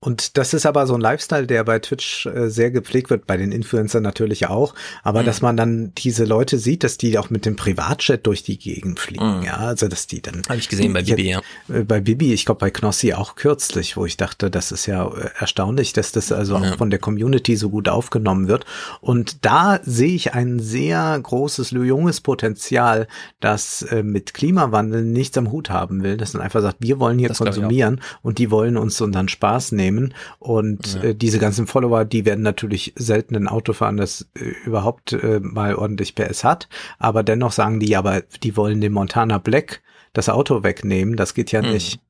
und 0.00 0.36
das 0.36 0.54
ist 0.54 0.64
aber 0.64 0.86
so 0.86 0.94
ein 0.94 1.00
Lifestyle, 1.00 1.48
der 1.48 1.64
bei 1.64 1.80
Twitch 1.80 2.26
äh, 2.26 2.50
sehr 2.50 2.70
gepflegt 2.70 3.10
wird, 3.10 3.26
bei 3.26 3.36
den 3.36 3.50
Influencern 3.50 4.04
natürlich 4.04 4.46
auch. 4.46 4.74
Aber 5.02 5.22
mhm. 5.22 5.26
dass 5.26 5.42
man 5.42 5.56
dann 5.56 5.92
diese 5.98 6.24
Leute 6.24 6.58
sieht, 6.58 6.84
dass 6.84 6.98
die 6.98 7.18
auch 7.18 7.30
mit 7.30 7.44
dem 7.44 7.56
Privatjet 7.56 8.24
durch 8.24 8.44
die 8.44 8.58
Gegend 8.60 9.00
fliegen, 9.00 9.38
mhm. 9.38 9.42
ja, 9.42 9.56
also 9.56 9.88
dass 9.88 10.06
die 10.06 10.22
dann. 10.22 10.42
Habe 10.48 10.58
ich 10.58 10.68
gesehen 10.68 10.92
bei 10.92 11.02
Bibi, 11.02 11.30
ja. 11.30 11.40
Äh, 11.68 11.82
bei 11.82 12.00
Bibi, 12.00 12.32
ich 12.32 12.44
glaube 12.44 12.60
bei 12.60 12.70
Knossi 12.70 13.12
auch 13.12 13.34
kürzlich, 13.34 13.96
wo 13.96 14.06
ich 14.06 14.16
dachte, 14.16 14.52
das 14.52 14.70
ist 14.70 14.86
ja 14.86 15.04
äh, 15.08 15.30
erstaunlich, 15.36 15.94
dass 15.94 16.12
das 16.12 16.30
also 16.30 16.56
ja. 16.56 16.74
auch 16.74 16.76
von 16.76 16.90
der 16.90 17.00
Community 17.00 17.56
so 17.56 17.68
gut 17.68 17.88
aufgenommen 17.88 18.46
wird. 18.46 18.66
Und 19.00 19.44
da 19.44 19.80
sehe 19.82 20.14
ich 20.14 20.32
ein 20.32 20.60
sehr 20.60 21.18
großes, 21.20 21.72
junges 21.72 22.20
Potenzial, 22.20 23.08
das 23.40 23.82
äh, 23.82 24.04
mit 24.04 24.32
Klimawandel 24.32 25.02
nichts 25.02 25.36
am 25.36 25.50
Hut 25.50 25.70
haben 25.70 26.04
will, 26.04 26.16
das 26.16 26.32
dann 26.32 26.40
einfach 26.40 26.62
sagt, 26.62 26.76
wir 26.78 27.00
wollen 27.00 27.18
hier 27.18 27.28
das 27.28 27.38
konsumieren 27.38 28.00
und 28.22 28.38
die 28.38 28.52
wollen 28.52 28.76
uns 28.76 29.00
unseren 29.00 29.28
Spaß 29.28 29.72
nehmen 29.72 29.87
wegnehmen. 29.88 30.14
Und 30.38 30.94
ja. 30.94 31.02
äh, 31.02 31.14
diese 31.14 31.38
ganzen 31.38 31.66
Follower, 31.66 32.04
die 32.04 32.24
werden 32.24 32.42
natürlich 32.42 32.92
selten 32.96 33.36
ein 33.36 33.48
Auto 33.48 33.72
fahren, 33.72 33.96
das 33.96 34.28
äh, 34.34 34.44
überhaupt 34.64 35.12
äh, 35.12 35.40
mal 35.40 35.74
ordentlich 35.74 36.14
PS 36.14 36.44
hat. 36.44 36.68
Aber 36.98 37.22
dennoch 37.22 37.52
sagen 37.52 37.80
die, 37.80 37.96
aber 37.96 38.22
die 38.42 38.56
wollen 38.56 38.80
dem 38.80 38.92
Montana 38.92 39.38
Black 39.38 39.82
das 40.12 40.28
Auto 40.28 40.62
wegnehmen. 40.62 41.16
Das 41.16 41.34
geht 41.34 41.52
ja 41.52 41.62
mhm. 41.62 41.72
nicht. 41.72 42.00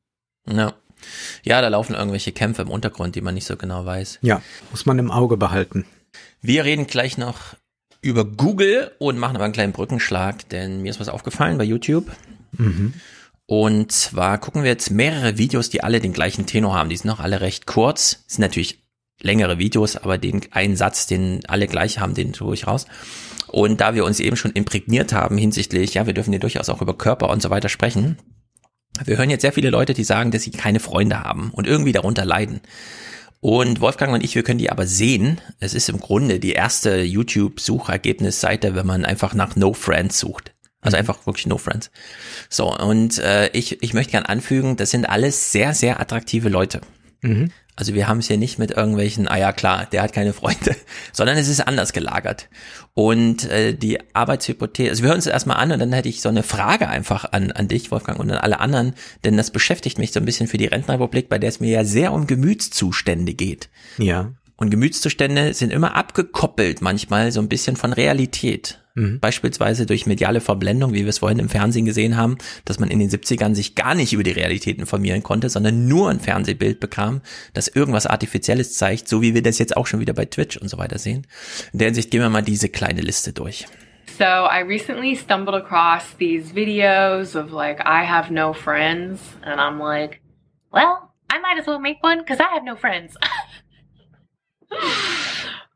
Ja. 0.48 0.72
Ja, 1.44 1.60
da 1.60 1.68
laufen 1.68 1.94
irgendwelche 1.94 2.32
Kämpfe 2.32 2.62
im 2.62 2.70
Untergrund, 2.70 3.14
die 3.14 3.20
man 3.20 3.34
nicht 3.34 3.46
so 3.46 3.56
genau 3.56 3.86
weiß. 3.86 4.18
Ja, 4.22 4.42
muss 4.72 4.84
man 4.84 4.98
im 4.98 5.12
Auge 5.12 5.36
behalten. 5.36 5.84
Wir 6.42 6.64
reden 6.64 6.88
gleich 6.88 7.16
noch 7.18 7.54
über 8.00 8.24
Google 8.24 8.90
und 8.98 9.16
machen 9.16 9.36
aber 9.36 9.44
einen 9.44 9.52
kleinen 9.52 9.72
Brückenschlag, 9.72 10.48
denn 10.48 10.82
mir 10.82 10.90
ist 10.90 10.98
was 10.98 11.08
aufgefallen 11.08 11.56
bei 11.56 11.64
YouTube. 11.64 12.10
Mhm. 12.52 12.94
Und 13.50 13.92
zwar 13.92 14.36
gucken 14.36 14.62
wir 14.62 14.70
jetzt 14.70 14.90
mehrere 14.90 15.38
Videos, 15.38 15.70
die 15.70 15.82
alle 15.82 16.00
den 16.00 16.12
gleichen 16.12 16.44
Tenor 16.44 16.74
haben. 16.74 16.90
Die 16.90 16.96
sind 16.98 17.06
noch 17.06 17.18
alle 17.18 17.40
recht 17.40 17.64
kurz. 17.64 18.22
Das 18.26 18.34
sind 18.34 18.42
natürlich 18.42 18.84
längere 19.22 19.56
Videos, 19.56 19.96
aber 19.96 20.18
den 20.18 20.42
einen 20.50 20.76
Satz, 20.76 21.06
den 21.06 21.40
alle 21.48 21.66
gleich 21.66 21.98
haben, 21.98 22.12
den 22.12 22.34
tue 22.34 22.52
ich 22.52 22.66
raus. 22.66 22.84
Und 23.46 23.80
da 23.80 23.94
wir 23.94 24.04
uns 24.04 24.20
eben 24.20 24.36
schon 24.36 24.52
imprägniert 24.52 25.14
haben 25.14 25.38
hinsichtlich, 25.38 25.94
ja, 25.94 26.04
wir 26.04 26.12
dürfen 26.12 26.34
ja 26.34 26.38
durchaus 26.38 26.68
auch 26.68 26.82
über 26.82 26.98
Körper 26.98 27.30
und 27.30 27.40
so 27.40 27.48
weiter 27.48 27.70
sprechen. 27.70 28.18
Wir 29.02 29.16
hören 29.16 29.30
jetzt 29.30 29.40
sehr 29.40 29.54
viele 29.54 29.70
Leute, 29.70 29.94
die 29.94 30.04
sagen, 30.04 30.30
dass 30.30 30.42
sie 30.42 30.50
keine 30.50 30.78
Freunde 30.78 31.24
haben 31.24 31.48
und 31.52 31.66
irgendwie 31.66 31.92
darunter 31.92 32.26
leiden. 32.26 32.60
Und 33.40 33.80
Wolfgang 33.80 34.12
und 34.12 34.22
ich, 34.22 34.34
wir 34.34 34.42
können 34.42 34.58
die 34.58 34.70
aber 34.70 34.86
sehen. 34.86 35.40
Es 35.58 35.72
ist 35.72 35.88
im 35.88 36.00
Grunde 36.00 36.38
die 36.38 36.52
erste 36.52 37.00
YouTube-Suchergebnisseite, 37.00 38.74
wenn 38.74 38.86
man 38.86 39.06
einfach 39.06 39.32
nach 39.32 39.56
No 39.56 39.72
Friends 39.72 40.18
sucht. 40.18 40.52
Also 40.88 40.96
einfach 40.96 41.26
wirklich 41.26 41.46
No 41.46 41.58
Friends. 41.58 41.90
So, 42.48 42.74
und 42.74 43.18
äh, 43.18 43.48
ich, 43.48 43.82
ich 43.82 43.92
möchte 43.92 44.12
gern 44.12 44.24
anfügen, 44.24 44.76
das 44.76 44.90
sind 44.90 45.06
alles 45.06 45.52
sehr, 45.52 45.74
sehr 45.74 46.00
attraktive 46.00 46.48
Leute. 46.48 46.80
Mhm. 47.20 47.50
Also 47.76 47.92
wir 47.92 48.08
haben 48.08 48.20
es 48.20 48.26
hier 48.26 48.38
nicht 48.38 48.58
mit 48.58 48.70
irgendwelchen, 48.70 49.28
ah 49.28 49.36
ja 49.36 49.52
klar, 49.52 49.86
der 49.92 50.02
hat 50.02 50.14
keine 50.14 50.32
Freunde, 50.32 50.74
sondern 51.12 51.36
es 51.36 51.46
ist 51.46 51.60
anders 51.60 51.92
gelagert. 51.92 52.48
Und 52.94 53.44
äh, 53.50 53.74
die 53.74 53.98
Arbeitshypothese, 54.14 54.88
also 54.88 55.02
wir 55.02 55.08
hören 55.10 55.18
uns 55.18 55.26
erstmal 55.26 55.58
an 55.58 55.72
und 55.72 55.78
dann 55.78 55.92
hätte 55.92 56.08
ich 56.08 56.22
so 56.22 56.30
eine 56.30 56.42
Frage 56.42 56.88
einfach 56.88 57.32
an, 57.32 57.52
an 57.52 57.68
dich, 57.68 57.90
Wolfgang, 57.90 58.18
und 58.18 58.30
an 58.30 58.38
alle 58.38 58.60
anderen, 58.60 58.94
denn 59.24 59.36
das 59.36 59.50
beschäftigt 59.50 59.98
mich 59.98 60.12
so 60.12 60.20
ein 60.20 60.24
bisschen 60.24 60.48
für 60.48 60.56
die 60.56 60.68
Rentenrepublik, 60.68 61.28
bei 61.28 61.38
der 61.38 61.50
es 61.50 61.60
mir 61.60 61.70
ja 61.70 61.84
sehr 61.84 62.14
um 62.14 62.26
Gemütszustände 62.26 63.34
geht. 63.34 63.68
Ja. 63.98 64.32
Und 64.58 64.70
Gemütszustände 64.70 65.54
sind 65.54 65.72
immer 65.72 65.94
abgekoppelt 65.94 66.82
manchmal 66.82 67.30
so 67.30 67.40
ein 67.40 67.48
bisschen 67.48 67.76
von 67.76 67.92
Realität. 67.92 68.80
Mhm. 68.96 69.20
Beispielsweise 69.20 69.86
durch 69.86 70.06
mediale 70.06 70.40
Verblendung, 70.40 70.92
wie 70.92 71.02
wir 71.02 71.08
es 71.08 71.18
vorhin 71.18 71.38
im 71.38 71.48
Fernsehen 71.48 71.84
gesehen 71.84 72.16
haben, 72.16 72.38
dass 72.64 72.80
man 72.80 72.90
in 72.90 72.98
den 72.98 73.08
70ern 73.08 73.54
sich 73.54 73.76
gar 73.76 73.94
nicht 73.94 74.12
über 74.12 74.24
die 74.24 74.32
Realität 74.32 74.78
informieren 74.78 75.22
konnte, 75.22 75.48
sondern 75.48 75.86
nur 75.86 76.10
ein 76.10 76.18
Fernsehbild 76.18 76.80
bekam, 76.80 77.22
das 77.54 77.68
irgendwas 77.68 78.06
Artifizielles 78.06 78.74
zeigt, 78.74 79.08
so 79.08 79.22
wie 79.22 79.32
wir 79.32 79.42
das 79.44 79.60
jetzt 79.60 79.76
auch 79.76 79.86
schon 79.86 80.00
wieder 80.00 80.12
bei 80.12 80.24
Twitch 80.24 80.56
und 80.56 80.66
so 80.66 80.76
weiter 80.76 80.98
sehen. 80.98 81.24
In 81.72 81.78
der 81.78 81.86
Hinsicht 81.86 82.10
gehen 82.10 82.22
wir 82.22 82.28
mal 82.28 82.42
diese 82.42 82.68
kleine 82.68 83.00
Liste 83.00 83.32
durch. 83.32 83.66
So 84.18 84.24
I 84.24 84.64
recently 84.66 85.14
stumbled 85.14 85.54
across 85.54 86.16
these 86.18 86.52
videos 86.52 87.36
of 87.36 87.52
like, 87.52 87.78
I 87.86 88.04
have 88.04 88.32
no 88.32 88.52
friends. 88.52 89.20
And 89.42 89.60
I'm 89.60 89.78
like, 89.78 90.20
well, 90.72 91.12
I 91.30 91.38
might 91.38 91.60
as 91.60 91.68
well 91.68 91.78
make 91.78 92.02
one 92.02 92.18
because 92.18 92.40
I 92.40 92.52
have 92.52 92.64
no 92.64 92.74
friends. 92.74 93.14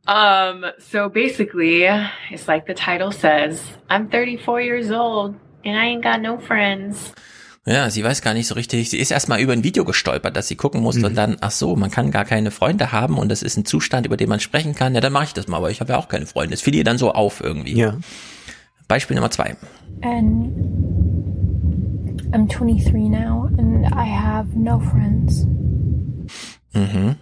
um, 0.06 0.64
so 0.78 1.08
basically, 1.08 1.84
it's 2.30 2.48
like 2.48 2.66
the 2.66 2.74
title 2.74 3.12
says, 3.12 3.60
I'm 3.88 4.08
34 4.08 4.60
years 4.60 4.90
old 4.90 5.34
and 5.64 5.76
I 5.76 5.86
ain't 5.86 6.02
got 6.02 6.20
no 6.20 6.38
friends. 6.38 7.12
Ja, 7.64 7.88
sie 7.90 8.02
weiß 8.02 8.22
gar 8.22 8.34
nicht 8.34 8.48
so 8.48 8.54
richtig. 8.56 8.90
Sie 8.90 8.98
ist 8.98 9.12
erstmal 9.12 9.40
über 9.40 9.52
ein 9.52 9.62
Video 9.62 9.84
gestolpert, 9.84 10.36
dass 10.36 10.48
sie 10.48 10.56
gucken 10.56 10.82
musste 10.82 11.02
mhm. 11.02 11.06
und 11.06 11.14
dann, 11.14 11.36
ach 11.40 11.52
so, 11.52 11.76
man 11.76 11.92
kann 11.92 12.10
gar 12.10 12.24
keine 12.24 12.50
Freunde 12.50 12.90
haben 12.90 13.18
und 13.18 13.28
das 13.28 13.42
ist 13.42 13.56
ein 13.56 13.64
Zustand, 13.64 14.04
über 14.04 14.16
den 14.16 14.28
man 14.28 14.40
sprechen 14.40 14.74
kann. 14.74 14.96
Ja, 14.96 15.00
dann 15.00 15.12
mache 15.12 15.24
ich 15.24 15.34
das 15.34 15.46
mal, 15.46 15.58
aber 15.58 15.70
ich 15.70 15.80
habe 15.80 15.92
ja 15.92 15.98
auch 15.98 16.08
keine 16.08 16.26
Freunde. 16.26 16.50
Das 16.50 16.60
fiel 16.62 16.74
ihr 16.74 16.82
dann 16.82 16.98
so 16.98 17.12
auf 17.12 17.40
irgendwie. 17.40 17.76
Ja. 17.76 17.98
Beispiel 18.88 19.14
Nummer 19.14 19.30
zwei. 19.30 19.56
And 20.02 20.50
I'm 22.32 22.48
23 22.48 23.08
now 23.08 23.48
and 23.58 23.86
I 23.86 24.06
have 24.06 24.48
no 24.56 24.80
friends. 24.80 25.46
Mhm. 26.72 27.16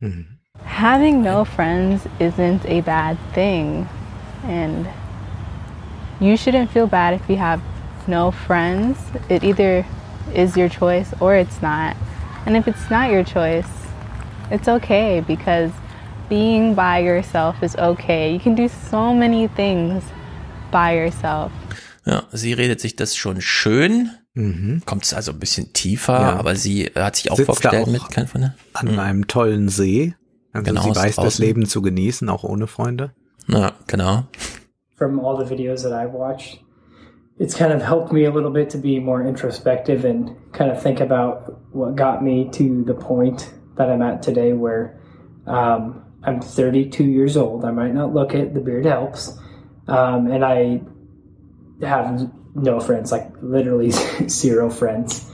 Mhm. 0.00 0.31
Having 0.64 1.22
no 1.22 1.44
friends 1.44 2.06
isn't 2.18 2.64
a 2.66 2.80
bad 2.80 3.18
thing. 3.32 3.88
And 4.44 4.88
you 6.20 6.36
shouldn't 6.36 6.70
feel 6.70 6.86
bad 6.86 7.14
if 7.14 7.28
you 7.28 7.36
have 7.36 7.60
no 8.06 8.30
friends. 8.30 8.98
It 9.28 9.44
either 9.44 9.84
is 10.34 10.56
your 10.56 10.68
choice 10.68 11.12
or 11.20 11.34
it's 11.34 11.62
not. 11.62 11.96
And 12.46 12.56
if 12.56 12.66
it's 12.66 12.90
not 12.90 13.10
your 13.10 13.24
choice, 13.24 13.68
it's 14.50 14.68
okay 14.68 15.20
because 15.20 15.70
being 16.28 16.74
by 16.74 16.98
yourself 16.98 17.62
is 17.62 17.76
okay. 17.76 18.32
You 18.32 18.40
can 18.40 18.54
do 18.54 18.68
so 18.90 19.14
many 19.14 19.48
things 19.48 20.02
by 20.70 20.96
yourself. 20.96 21.52
Ja, 22.04 22.24
sie 22.32 22.52
redet 22.52 22.80
sich 22.80 22.96
das 22.96 23.16
schon 23.16 23.40
schön. 23.40 24.10
Mhm. 24.34 24.82
Kommt 24.86 25.04
es 25.04 25.14
also 25.14 25.30
ein 25.32 25.38
bisschen 25.38 25.72
tiefer, 25.72 26.20
ja. 26.20 26.36
aber 26.36 26.56
sie 26.56 26.90
hat 26.96 27.16
sich 27.16 27.30
auch 27.30 27.36
Sitzt 27.36 27.46
vorgestellt 27.46 27.86
auch 27.86 27.92
mit 27.92 28.08
kein 28.10 28.26
von 28.26 28.50
An 28.72 28.92
mhm. 28.92 28.98
einem 28.98 29.26
tollen 29.26 29.68
See 29.68 30.14
Also 30.52 30.64
genau, 30.64 30.82
sie 30.82 30.96
weiß 30.96 31.16
das 31.16 31.38
Leben 31.38 31.66
zu 31.66 31.82
genießen, 31.82 32.28
auch 32.28 32.44
ohne 32.44 32.66
Freunde. 32.66 33.12
Ja, 33.48 33.72
genau. 33.86 34.24
From 34.96 35.18
all 35.18 35.36
the 35.36 35.52
videos 35.52 35.82
that 35.82 35.92
I've 35.92 36.12
watched, 36.12 36.62
it's 37.38 37.56
kind 37.56 37.72
of 37.72 37.82
helped 37.82 38.12
me 38.12 38.26
a 38.26 38.30
little 38.30 38.52
bit 38.52 38.70
to 38.70 38.78
be 38.78 39.00
more 39.00 39.26
introspective 39.26 40.04
and 40.04 40.30
kind 40.52 40.70
of 40.70 40.80
think 40.80 41.00
about 41.00 41.56
what 41.72 41.96
got 41.96 42.22
me 42.22 42.48
to 42.52 42.84
the 42.84 42.94
point 42.94 43.52
that 43.76 43.88
I'm 43.88 44.02
at 44.02 44.22
today 44.22 44.52
where 44.52 45.00
um, 45.46 46.04
I'm 46.22 46.40
32 46.40 47.04
years 47.04 47.36
old. 47.36 47.64
I 47.64 47.70
might 47.70 47.94
not 47.94 48.14
look 48.14 48.34
it, 48.34 48.54
the 48.54 48.60
beard 48.60 48.84
helps. 48.84 49.36
Um, 49.88 50.30
and 50.30 50.44
I 50.44 50.82
have 51.84 52.30
no 52.54 52.78
friends, 52.78 53.10
like 53.10 53.28
literally 53.42 53.90
zero 54.28 54.70
friends. 54.70 55.28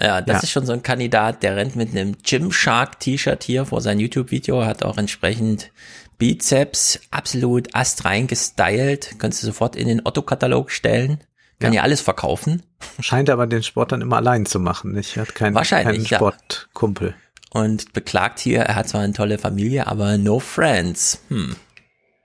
Ja, 0.00 0.20
das 0.20 0.36
ja. 0.36 0.42
ist 0.44 0.50
schon 0.50 0.66
so 0.66 0.72
ein 0.72 0.82
Kandidat, 0.82 1.42
der 1.42 1.56
rennt 1.56 1.76
mit 1.76 1.90
einem 1.90 2.16
Gymshark 2.22 3.00
T-Shirt 3.00 3.42
hier 3.42 3.66
vor 3.66 3.80
sein 3.80 3.98
YouTube-Video, 3.98 4.64
hat 4.64 4.84
auch 4.84 4.96
entsprechend 4.96 5.70
Bizeps, 6.18 7.00
absolut 7.10 7.74
astrein 7.74 8.26
gestylt, 8.26 9.16
kannst 9.18 9.42
du 9.42 9.46
sofort 9.46 9.76
in 9.76 9.88
den 9.88 10.02
Otto-Katalog 10.04 10.70
stellen. 10.70 11.20
Kann 11.60 11.72
ja. 11.72 11.78
ja 11.78 11.82
alles 11.82 12.00
verkaufen. 12.00 12.62
Scheint 13.00 13.30
aber 13.30 13.48
den 13.48 13.64
Sport 13.64 13.90
dann 13.90 14.00
immer 14.00 14.16
allein 14.16 14.46
zu 14.46 14.60
machen. 14.60 14.96
Ich 14.96 15.18
hat 15.18 15.34
keinen, 15.34 15.56
keinen 15.56 16.06
Sportkumpel. 16.06 17.08
Ja. 17.08 17.60
Und 17.60 17.92
beklagt 17.92 18.38
hier, 18.38 18.60
er 18.60 18.76
hat 18.76 18.88
zwar 18.88 19.00
eine 19.00 19.12
tolle 19.12 19.38
Familie, 19.38 19.86
aber 19.86 20.18
no 20.18 20.38
friends. 20.38 21.20
Hm. 21.28 21.56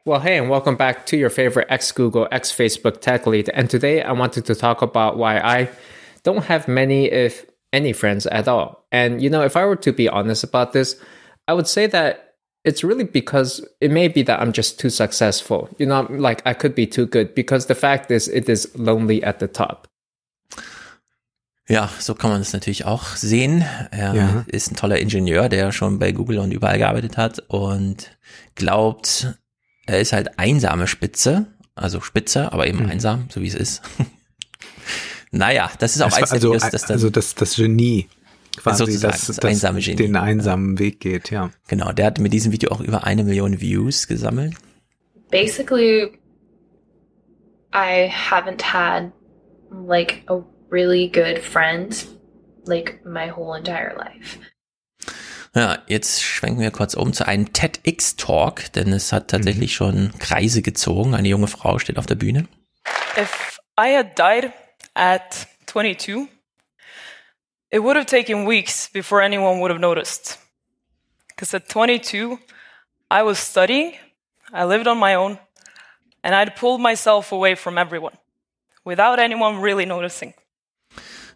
Well, 0.06 0.22
hey, 0.22 0.38
and 0.38 0.50
welcome 0.50 0.76
back 0.76 1.06
to 1.08 1.16
your 1.16 1.30
favorite 1.30 1.70
ex 1.70 1.96
Google, 1.96 2.28
ex 2.30 2.52
Facebook 2.52 3.00
tech 3.02 3.26
lead. 3.26 3.50
And 3.54 3.72
today 3.72 4.04
I 4.04 4.12
wanted 4.12 4.46
to 4.46 4.54
talk 4.54 4.82
about 4.82 5.18
why 5.18 5.40
I 5.40 5.70
don't 6.24 6.48
have 6.50 6.68
many, 6.68 7.06
if 7.06 7.46
any 7.74 7.92
friends 7.92 8.26
at 8.28 8.48
all. 8.48 8.86
And, 8.92 9.22
you 9.22 9.30
know, 9.30 9.42
if 9.42 9.58
I 9.58 9.66
were 9.66 9.76
to 9.78 9.92
be 9.92 10.08
honest 10.08 10.44
about 10.44 10.72
this, 10.72 10.96
I 11.48 11.54
would 11.54 11.68
say 11.68 11.88
that 11.88 12.36
it's 12.64 12.84
really 12.84 13.04
because 13.04 13.68
it 13.82 13.92
may 13.92 14.08
be 14.08 14.24
that 14.24 14.40
I'm 14.40 14.54
just 14.54 14.80
too 14.80 14.90
successful. 14.90 15.70
You 15.78 15.88
know, 15.88 16.08
like 16.10 16.42
I 16.46 16.54
could 16.54 16.76
be 16.76 16.88
too 16.88 17.06
good 17.06 17.36
because 17.36 17.66
the 17.66 17.76
fact 17.76 18.12
is, 18.12 18.30
it 18.30 18.48
is 18.48 18.72
lonely 18.78 19.22
at 19.24 19.40
the 19.40 19.48
top. 19.48 19.88
Ja, 21.70 21.90
so 22.00 22.14
kann 22.14 22.30
man 22.30 22.42
es 22.42 22.52
natürlich 22.52 22.86
auch 22.86 23.16
sehen. 23.16 23.64
Er 23.92 24.14
ja. 24.14 24.46
ist 24.48 24.72
ein 24.72 24.76
toller 24.76 25.00
Ingenieur, 25.00 25.48
der 25.48 25.72
schon 25.72 25.98
bei 25.98 26.12
Google 26.12 26.40
und 26.40 26.52
überall 26.52 26.78
gearbeitet 26.78 27.18
hat 27.18 27.40
und 27.48 28.18
glaubt, 28.56 29.40
er 29.86 30.00
ist 30.00 30.12
halt 30.12 30.38
einsame 30.38 30.88
Spitze, 30.88 31.48
also 31.74 32.02
Spitze, 32.02 32.52
aber 32.52 32.68
eben 32.68 32.84
mhm. 32.84 32.92
einsam, 32.92 33.28
so 33.30 33.42
wie 33.42 33.48
es 33.48 33.56
ist. 33.56 33.82
Naja, 35.34 35.72
das 35.80 35.96
ist 35.96 36.02
auch 36.04 36.14
eins 36.14 36.32
also, 36.32 36.54
Videos, 36.54 36.70
das 36.70 36.92
also 36.92 37.10
das, 37.10 37.34
das 37.34 37.56
Genie 37.56 38.08
quasi, 38.56 39.00
das, 39.00 39.02
das, 39.02 39.26
das 39.26 39.40
einsame 39.40 39.80
Genie. 39.80 39.96
den 39.96 40.16
einsamen 40.16 40.78
Weg 40.78 41.00
geht, 41.00 41.32
ja. 41.32 41.50
Genau, 41.68 41.92
der 41.92 42.06
hat 42.06 42.20
mit 42.20 42.34
diesem 42.34 42.52
Video 42.52 42.72
auch 42.72 42.82
über 42.82 43.04
eine 43.04 43.24
Million 43.24 43.60
Views 43.60 44.08
gesammelt. 44.08 44.54
Basically, 45.32 46.12
I 47.74 48.12
haven't 48.12 48.62
had 48.62 49.12
like 49.72 50.22
a 50.28 50.44
really 50.70 51.10
good 51.10 51.40
friend 51.40 52.06
like 52.66 53.04
my 53.04 53.32
whole 53.32 53.58
entire 53.58 53.96
life. 53.98 54.38
Ja, 55.56 55.80
jetzt 55.88 56.22
schwenken 56.22 56.62
wir 56.62 56.70
kurz 56.70 56.94
um 56.94 57.12
zu 57.12 57.28
einem 57.28 57.54
TEDx-Talk, 57.54 58.72
denn 58.74 58.94
es 58.94 59.12
hat 59.12 59.30
tatsächlich 59.30 59.72
mhm. 59.72 59.76
schon 59.76 60.12
Kreise 60.20 60.62
gezogen. 60.62 61.16
Eine 61.16 61.28
junge 61.28 61.48
Frau 61.48 61.80
steht 61.80 61.98
auf 61.98 62.06
der 62.06 62.16
Bühne. 62.16 62.48
If 63.18 63.60
I 63.80 63.96
had 63.96 64.16
died 64.16 64.52
at 64.96 65.48
22, 65.68 66.28
it 67.72 67.80
would 67.80 67.96
have 67.96 68.06
taken 68.06 68.46
weeks 68.46 68.90
before 68.90 69.22
anyone 69.22 69.60
would 69.60 69.72
have 69.72 69.82
noticed. 69.82 70.38
Because 71.30 71.54
at 71.54 71.68
22, 71.70 72.38
I 73.10 73.24
was 73.24 73.40
studying, 73.40 73.94
I 74.54 74.66
lived 74.66 74.88
on 74.88 74.98
my 75.00 75.16
own, 75.16 75.40
and 76.24 76.36
I'd 76.36 76.56
pulled 76.56 76.82
myself 76.82 77.32
away 77.32 77.56
from 77.56 77.78
everyone 77.78 78.18
without 78.86 79.20
anyone 79.20 79.62
really 79.62 79.86
noticing. 79.86 80.34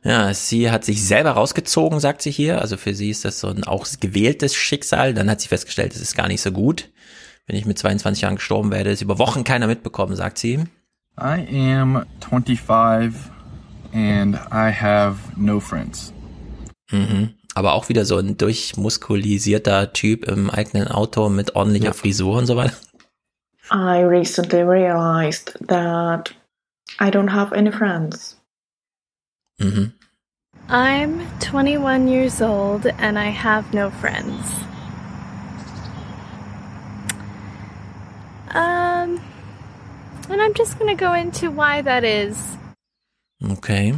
Ja, 0.04 0.34
sie 0.34 0.70
hat 0.70 0.86
sich 0.86 1.04
selber 1.06 1.32
rausgezogen, 1.32 2.00
sagt 2.00 2.22
sie 2.22 2.32
hier. 2.32 2.62
Also 2.62 2.78
für 2.78 2.94
sie 2.94 3.10
ist 3.10 3.26
das 3.26 3.40
so 3.40 3.50
ein 3.50 3.64
auch 3.64 3.86
gewähltes 4.00 4.56
Schicksal. 4.56 5.14
Dann 5.14 5.30
hat 5.30 5.42
sie 5.42 5.48
festgestellt, 5.48 5.96
es 5.96 6.02
ist 6.02 6.16
gar 6.16 6.28
nicht 6.28 6.42
so 6.42 6.52
gut. 6.52 6.90
Wenn 7.48 7.56
ich 7.56 7.66
mit 7.66 7.80
22 7.80 8.22
Jahren 8.22 8.36
gestorben 8.36 8.72
werde, 8.72 8.92
ist 8.92 9.02
über 9.02 9.20
Wochen 9.20 9.44
keiner 9.44 9.68
mitbekommen, 9.68 10.16
sagt 10.16 10.38
sie. 10.38 10.66
I 11.20 11.74
am 11.74 12.06
25 12.22 13.14
and 13.94 14.36
I 14.52 14.72
have 14.72 15.18
no 15.36 15.60
friends. 15.60 16.14
Mhm. 16.92 17.34
Aber 17.56 17.74
auch 17.74 17.90
wieder 17.90 18.06
so 18.06 18.18
ein 18.18 18.38
durchmuskulisierter 18.38 19.92
Typ 19.94 20.26
im 20.26 20.50
eigenen 20.50 20.88
Auto 20.88 21.30
mit 21.30 21.56
ordentlicher 21.56 21.88
ja. 21.88 21.94
Frisur 21.94 22.38
und 22.38 22.46
so 22.46 22.56
weiter. 22.56 22.76
I 23.72 24.04
recently 24.04 24.62
realized 24.62 25.58
that 25.68 26.34
I 27.00 27.10
don't 27.10 27.32
have 27.32 27.54
any 27.54 27.72
friends. 27.72 28.40
Mhm. 29.60 29.94
I'm 30.70 31.22
21 31.40 32.08
years 32.08 32.42
old 32.42 32.86
and 33.00 33.18
I 33.18 33.30
have 33.30 33.74
no 33.74 33.90
friends. 33.90 34.46
Um, 38.50 39.22
and 40.30 40.42
I'm 40.42 40.54
just 40.54 40.78
gonna 40.78 40.96
go 40.96 41.14
into 41.14 41.52
why 41.52 41.82
that 41.82 42.04
is. 42.04 42.58
Okay. 43.46 43.94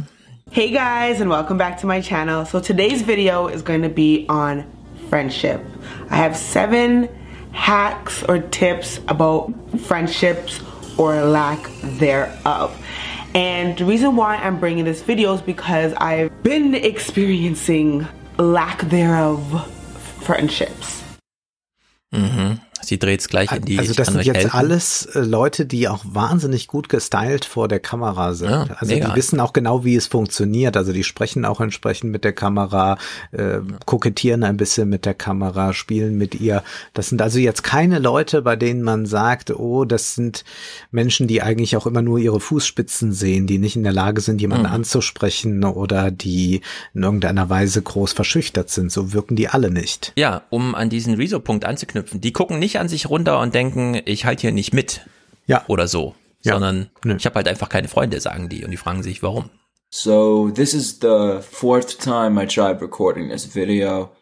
Hey 0.50 0.70
guys, 0.70 1.22
and 1.22 1.30
welcome 1.30 1.56
back 1.56 1.78
to 1.80 1.86
my 1.86 2.02
channel. 2.02 2.44
So 2.44 2.60
today's 2.60 3.00
video 3.00 3.46
is 3.46 3.62
going 3.62 3.80
to 3.80 3.88
be 3.88 4.26
on 4.28 4.70
friendship. 5.08 5.64
I 6.10 6.16
have 6.16 6.36
seven 6.36 7.08
hacks 7.52 8.22
or 8.24 8.40
tips 8.40 9.00
about 9.08 9.50
friendships 9.80 10.60
or 10.98 11.22
lack 11.22 11.70
thereof. 11.82 12.76
And 13.34 13.78
the 13.78 13.86
reason 13.86 14.14
why 14.14 14.36
I'm 14.36 14.60
bringing 14.60 14.84
this 14.84 15.00
video 15.00 15.32
is 15.32 15.40
because 15.40 15.94
I've 15.94 16.42
been 16.42 16.74
experiencing 16.74 18.06
lack 18.36 18.82
thereof 18.82 19.72
friendships. 20.22 21.02
Mhm. 22.12 22.60
Sie 22.82 22.98
dreht's 22.98 23.28
gleich 23.28 23.52
in 23.52 23.64
die 23.64 23.78
Also 23.78 23.94
das 23.94 24.08
sind 24.08 24.24
jetzt 24.24 24.36
helfen. 24.36 24.50
alles 24.52 25.06
äh, 25.06 25.20
Leute, 25.20 25.66
die 25.66 25.88
auch 25.88 26.04
wahnsinnig 26.04 26.66
gut 26.66 26.88
gestylt 26.88 27.44
vor 27.44 27.68
der 27.68 27.80
Kamera 27.80 28.34
sind. 28.34 28.50
Ja, 28.50 28.66
also 28.76 28.92
mega. 28.92 29.08
die 29.08 29.16
wissen 29.16 29.40
auch 29.40 29.52
genau, 29.52 29.84
wie 29.84 29.96
es 29.96 30.06
funktioniert. 30.06 30.76
Also 30.76 30.92
die 30.92 31.04
sprechen 31.04 31.44
auch 31.44 31.60
entsprechend 31.60 32.10
mit 32.10 32.24
der 32.24 32.32
Kamera, 32.32 32.98
äh, 33.32 33.58
kokettieren 33.86 34.44
ein 34.44 34.56
bisschen 34.56 34.88
mit 34.88 35.04
der 35.04 35.14
Kamera, 35.14 35.72
spielen 35.72 36.16
mit 36.16 36.40
ihr. 36.40 36.62
Das 36.94 37.08
sind 37.08 37.22
also 37.22 37.38
jetzt 37.38 37.62
keine 37.62 37.98
Leute, 37.98 38.42
bei 38.42 38.56
denen 38.56 38.82
man 38.82 39.06
sagt, 39.06 39.50
oh, 39.50 39.84
das 39.84 40.14
sind 40.14 40.44
Menschen, 40.90 41.26
die 41.26 41.42
eigentlich 41.42 41.76
auch 41.76 41.86
immer 41.86 42.02
nur 42.02 42.18
ihre 42.18 42.40
Fußspitzen 42.40 43.12
sehen, 43.12 43.46
die 43.46 43.58
nicht 43.58 43.76
in 43.76 43.82
der 43.82 43.92
Lage 43.92 44.20
sind, 44.20 44.40
jemanden 44.40 44.66
mhm. 44.66 44.74
anzusprechen 44.74 45.64
oder 45.64 46.10
die 46.10 46.62
in 46.94 47.02
irgendeiner 47.02 47.48
Weise 47.48 47.82
groß 47.82 48.12
verschüchtert 48.12 48.70
sind. 48.70 48.90
So 48.90 49.12
wirken 49.12 49.36
die 49.36 49.48
alle 49.48 49.70
nicht. 49.70 50.12
Ja, 50.16 50.42
um 50.50 50.74
an 50.74 50.90
diesen 50.90 51.14
Rezo-Punkt 51.14 51.64
anzuknüpfen. 51.64 52.20
Die 52.20 52.32
gucken 52.32 52.58
nicht 52.58 52.69
nicht 52.70 52.80
an 52.80 52.88
sich 52.88 53.10
runter 53.10 53.40
und 53.40 53.52
denken, 53.52 54.00
ich 54.04 54.24
halte 54.24 54.42
hier 54.42 54.52
nicht 54.52 54.72
mit. 54.72 55.00
Ja. 55.46 55.64
Oder 55.66 55.88
so. 55.88 56.14
Ja. 56.42 56.54
Sondern 56.54 56.90
Nö. 57.04 57.16
ich 57.16 57.26
habe 57.26 57.34
halt 57.34 57.48
einfach 57.48 57.68
keine 57.68 57.88
Freunde, 57.88 58.20
sagen 58.20 58.48
die. 58.48 58.64
Und 58.64 58.70
die 58.70 58.76
fragen 58.76 59.02
sich, 59.02 59.22
warum. 59.22 59.50
So 59.92 60.50
this 60.50 60.72
is 60.72 61.00
the 61.00 61.40
fourth 61.42 61.98
time 61.98 62.40
I 62.40 62.46
tried 62.46 62.80
recording 62.80 63.28
this 63.28 63.44
video 63.44 64.12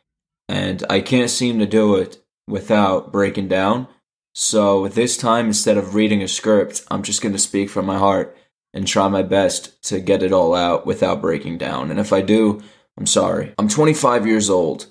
and 0.49 0.83
I 0.91 1.03
can't 1.03 1.29
seem 1.29 1.59
to 1.59 1.67
do 1.67 1.95
it 1.95 2.25
without 2.47 3.13
breaking 3.13 3.49
down. 3.49 3.87
So 4.35 4.89
this 4.89 5.19
time, 5.19 5.49
instead 5.49 5.77
of 5.77 5.95
reading 5.95 6.23
a 6.23 6.29
script, 6.29 6.85
I'm 6.91 7.03
just 7.03 7.21
going 7.21 7.35
to 7.35 7.39
speak 7.39 7.69
from 7.69 7.85
my 7.85 7.99
heart 7.99 8.35
and 8.73 8.87
try 8.87 9.09
my 9.09 9.23
best 9.23 9.83
to 9.91 10.01
get 10.01 10.23
it 10.23 10.33
all 10.33 10.55
out 10.55 10.87
without 10.87 11.21
breaking 11.21 11.59
down. 11.59 11.91
And 11.91 12.01
if 12.01 12.13
I 12.13 12.23
do, 12.23 12.63
I'm 12.97 13.07
sorry. 13.07 13.53
I'm 13.59 13.69
25 13.69 14.27
years 14.27 14.49
old 14.49 14.87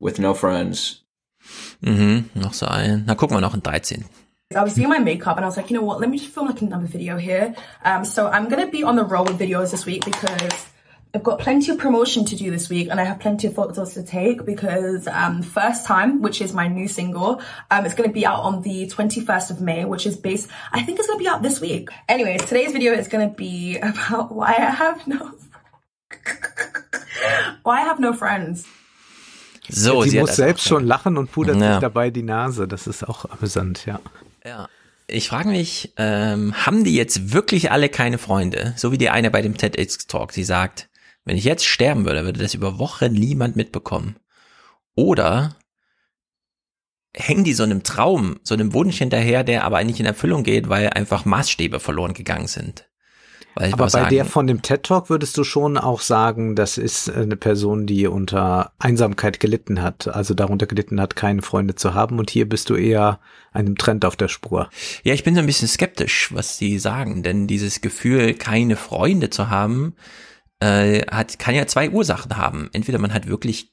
with 0.00 0.18
no 0.18 0.34
friends 0.34 1.05
Mhm, 1.86 2.30
noch 2.34 2.52
so 2.52 2.66
ein. 2.66 3.04
Na, 3.06 3.14
gucken 3.14 3.36
wir 3.36 3.40
noch 3.40 3.54
ein 3.54 3.62
13. 3.62 4.04
I 4.52 4.62
was 4.62 4.74
doing 4.74 4.88
my 4.88 4.98
makeup 4.98 5.36
and 5.36 5.44
I 5.44 5.48
was 5.48 5.56
like, 5.56 5.70
you 5.70 5.76
know 5.76 5.84
what, 5.84 6.00
let 6.00 6.10
me 6.10 6.18
just 6.18 6.32
film 6.32 6.46
like 6.48 6.60
another 6.60 6.86
video 6.86 7.16
here. 7.16 7.54
Um, 7.84 8.04
so 8.04 8.28
I'm 8.28 8.48
going 8.48 8.64
to 8.64 8.70
be 8.70 8.84
on 8.84 8.96
the 8.96 9.04
roll 9.04 9.24
with 9.24 9.38
videos 9.38 9.70
this 9.70 9.86
week 9.86 10.04
because 10.04 10.66
I've 11.14 11.22
got 11.22 11.38
plenty 11.38 11.72
of 11.72 11.78
promotion 11.78 12.24
to 12.26 12.36
do 12.36 12.50
this 12.50 12.68
week 12.68 12.88
and 12.90 13.00
I 13.00 13.04
have 13.04 13.20
plenty 13.20 13.46
of 13.46 13.54
photos 13.54 13.94
to 13.94 14.02
take 14.02 14.44
because 14.44 15.06
um, 15.08 15.42
First 15.42 15.86
Time, 15.86 16.22
which 16.22 16.40
is 16.40 16.52
my 16.52 16.68
new 16.68 16.88
single, 16.88 17.40
um, 17.70 17.86
it's 17.86 17.94
going 17.94 18.08
to 18.08 18.14
be 18.14 18.26
out 18.26 18.40
on 18.40 18.62
the 18.62 18.86
21st 18.88 19.50
of 19.52 19.60
May, 19.60 19.84
which 19.84 20.06
is 20.06 20.16
based, 20.16 20.48
I 20.72 20.82
think 20.82 20.98
it's 20.98 21.06
going 21.08 21.18
to 21.18 21.24
be 21.24 21.28
out 21.28 21.42
this 21.42 21.60
week. 21.60 21.88
Anyways, 22.08 22.44
today's 22.44 22.72
video 22.72 22.92
is 22.92 23.08
going 23.08 23.28
to 23.28 23.34
be 23.34 23.78
about 23.78 24.32
why 24.34 24.54
I 24.58 24.70
have 24.70 25.06
no, 25.06 25.32
why 27.62 27.80
I 27.80 27.84
have 27.84 28.00
no 28.00 28.12
friends. 28.12 28.66
So, 29.68 30.02
sie, 30.02 30.10
sie 30.10 30.20
muss 30.20 30.36
selbst 30.36 30.66
schon 30.66 30.84
lachen 30.84 31.16
und 31.16 31.32
pudert 31.32 31.60
ja. 31.60 31.72
sich 31.72 31.80
dabei 31.80 32.10
die 32.10 32.22
Nase. 32.22 32.68
Das 32.68 32.86
ist 32.86 33.06
auch 33.06 33.24
amüsant, 33.24 33.86
ja. 33.86 34.00
Ja. 34.44 34.68
Ich 35.08 35.28
frage 35.28 35.48
mich, 35.48 35.92
ähm, 35.96 36.54
haben 36.66 36.82
die 36.82 36.94
jetzt 36.94 37.32
wirklich 37.32 37.70
alle 37.70 37.88
keine 37.88 38.18
Freunde? 38.18 38.74
So 38.76 38.90
wie 38.90 38.98
die 38.98 39.10
eine 39.10 39.30
bei 39.30 39.40
dem 39.40 39.56
TEDx 39.56 40.06
Talk, 40.08 40.32
sie 40.32 40.44
sagt, 40.44 40.88
wenn 41.24 41.36
ich 41.36 41.44
jetzt 41.44 41.64
sterben 41.64 42.04
würde, 42.04 42.24
würde 42.24 42.40
das 42.40 42.54
über 42.54 42.78
Wochen 42.78 43.12
niemand 43.12 43.56
mitbekommen. 43.56 44.16
Oder 44.94 45.56
hängen 47.14 47.44
die 47.44 47.54
so 47.54 47.62
einem 47.62 47.82
Traum, 47.82 48.38
so 48.42 48.54
einem 48.54 48.72
Wunsch 48.72 48.98
hinterher, 48.98 49.42
der 49.44 49.64
aber 49.64 49.78
eigentlich 49.78 50.00
in 50.00 50.06
Erfüllung 50.06 50.42
geht, 50.42 50.68
weil 50.68 50.90
einfach 50.90 51.24
Maßstäbe 51.24 51.80
verloren 51.80 52.14
gegangen 52.14 52.46
sind. 52.46 52.88
Aber 53.56 53.84
bei 53.84 53.88
sagen, 53.88 54.10
der 54.10 54.24
von 54.26 54.46
dem 54.46 54.62
TED 54.62 54.82
Talk 54.82 55.08
würdest 55.08 55.36
du 55.38 55.44
schon 55.44 55.78
auch 55.78 56.00
sagen, 56.00 56.54
das 56.54 56.76
ist 56.76 57.10
eine 57.10 57.36
Person, 57.36 57.86
die 57.86 58.06
unter 58.06 58.72
Einsamkeit 58.78 59.40
gelitten 59.40 59.82
hat, 59.82 60.08
also 60.08 60.34
darunter 60.34 60.66
gelitten 60.66 61.00
hat, 61.00 61.16
keine 61.16 61.42
Freunde 61.42 61.74
zu 61.74 61.94
haben. 61.94 62.18
Und 62.18 62.30
hier 62.30 62.48
bist 62.48 62.68
du 62.68 62.74
eher 62.74 63.18
einem 63.52 63.76
Trend 63.76 64.04
auf 64.04 64.16
der 64.16 64.28
Spur. 64.28 64.68
Ja, 65.04 65.14
ich 65.14 65.24
bin 65.24 65.34
so 65.34 65.40
ein 65.40 65.46
bisschen 65.46 65.68
skeptisch, 65.68 66.30
was 66.34 66.58
sie 66.58 66.78
sagen, 66.78 67.22
denn 67.22 67.46
dieses 67.46 67.80
Gefühl, 67.80 68.34
keine 68.34 68.76
Freunde 68.76 69.30
zu 69.30 69.48
haben, 69.48 69.94
äh, 70.60 71.00
hat, 71.10 71.38
kann 71.38 71.54
ja 71.54 71.66
zwei 71.66 71.90
Ursachen 71.90 72.36
haben. 72.36 72.68
Entweder 72.72 72.98
man 72.98 73.14
hat 73.14 73.26
wirklich 73.26 73.70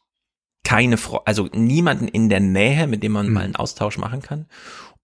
keine, 0.64 0.98
Fre 0.98 1.22
also 1.26 1.50
niemanden 1.54 2.08
in 2.08 2.30
der 2.30 2.40
Nähe, 2.40 2.88
mit 2.88 3.04
dem 3.04 3.12
man 3.12 3.28
mhm. 3.28 3.34
mal 3.34 3.44
einen 3.44 3.56
Austausch 3.56 3.98
machen 3.98 4.22
kann. 4.22 4.48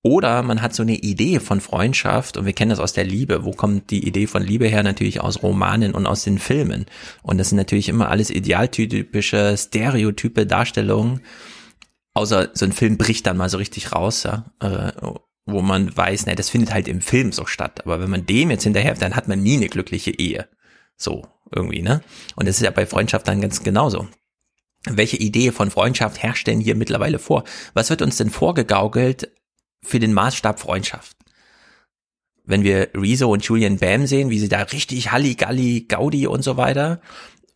Oder 0.02 0.44
man 0.44 0.62
hat 0.62 0.74
so 0.74 0.84
eine 0.84 0.96
Idee 0.96 1.42
von 1.42 1.60
Freundschaft 1.60 2.38
und 2.38 2.46
wir 2.46 2.54
kennen 2.54 2.70
das 2.70 2.80
aus 2.80 2.94
der 2.94 3.04
Liebe. 3.04 3.44
Wo 3.44 3.52
kommt 3.52 3.90
die 3.92 4.08
Idee 4.08 4.28
von 4.28 4.42
Liebe 4.42 4.68
her? 4.68 4.82
Natürlich 4.82 5.20
aus 5.20 5.44
Romanen 5.44 5.94
und 5.94 6.06
aus 6.06 6.24
den 6.24 6.40
Filmen. 6.40 6.86
Und 7.22 7.38
das 7.38 7.50
sind 7.50 7.58
natürlich 7.58 7.90
immer 7.90 8.10
alles 8.10 8.30
idealtypische, 8.30 9.58
stereotype 9.58 10.46
Darstellungen. 10.46 11.22
Außer 12.14 12.50
so 12.54 12.66
ein 12.66 12.72
Film 12.72 12.98
bricht 12.98 13.28
dann 13.28 13.38
mal 13.38 13.50
so 13.50 13.58
richtig 13.58 13.92
raus, 13.92 14.24
ja, 14.24 14.46
äh, 14.62 14.92
wo 15.46 15.62
man 15.62 15.96
weiß, 15.96 16.28
ne, 16.28 16.36
das 16.36 16.50
findet 16.50 16.74
halt 16.74 16.88
im 16.88 17.02
Film 17.02 17.34
so 17.34 17.46
statt. 17.46 17.82
Aber 17.86 18.00
wenn 18.02 18.10
man 18.10 18.26
dem 18.26 18.52
jetzt 18.52 18.64
hinterher, 18.64 18.94
dann 18.94 19.16
hat 19.16 19.28
man 19.28 19.42
nie 19.42 19.58
eine 19.58 19.68
glückliche 19.68 20.12
Ehe. 20.12 20.48
So, 20.96 21.28
irgendwie, 21.54 21.82
ne? 21.82 22.02
Und 22.36 22.48
das 22.48 22.58
ist 22.58 22.64
ja 22.64 22.72
bei 22.72 22.86
Freundschaft 22.86 23.28
dann 23.28 23.42
ganz 23.42 23.64
genauso. 23.64 24.08
Welche 24.86 25.18
Idee 25.18 25.52
von 25.52 25.72
Freundschaft 25.72 26.24
herrscht 26.24 26.48
denn 26.48 26.62
hier 26.62 26.76
mittlerweile 26.76 27.20
vor? 27.20 27.44
Was 27.74 27.90
wird 27.90 28.02
uns 28.02 28.16
denn 28.18 28.30
vorgegaukelt 28.30 29.30
für 29.82 30.00
den 30.00 30.14
Maßstab 30.14 30.60
Freundschaft. 30.60 31.18
Wenn 32.46 32.64
wir 32.64 32.90
Rezo 32.96 33.32
und 33.32 33.44
Julian 33.44 33.78
Bam 33.78 34.08
sehen, 34.08 34.30
wie 34.30 34.40
sie 34.40 34.50
da 34.50 34.62
richtig 34.62 35.12
Halligalli, 35.12 35.86
Gaudi 35.88 36.26
und 36.26 36.44
so 36.44 36.58
weiter, 36.58 37.00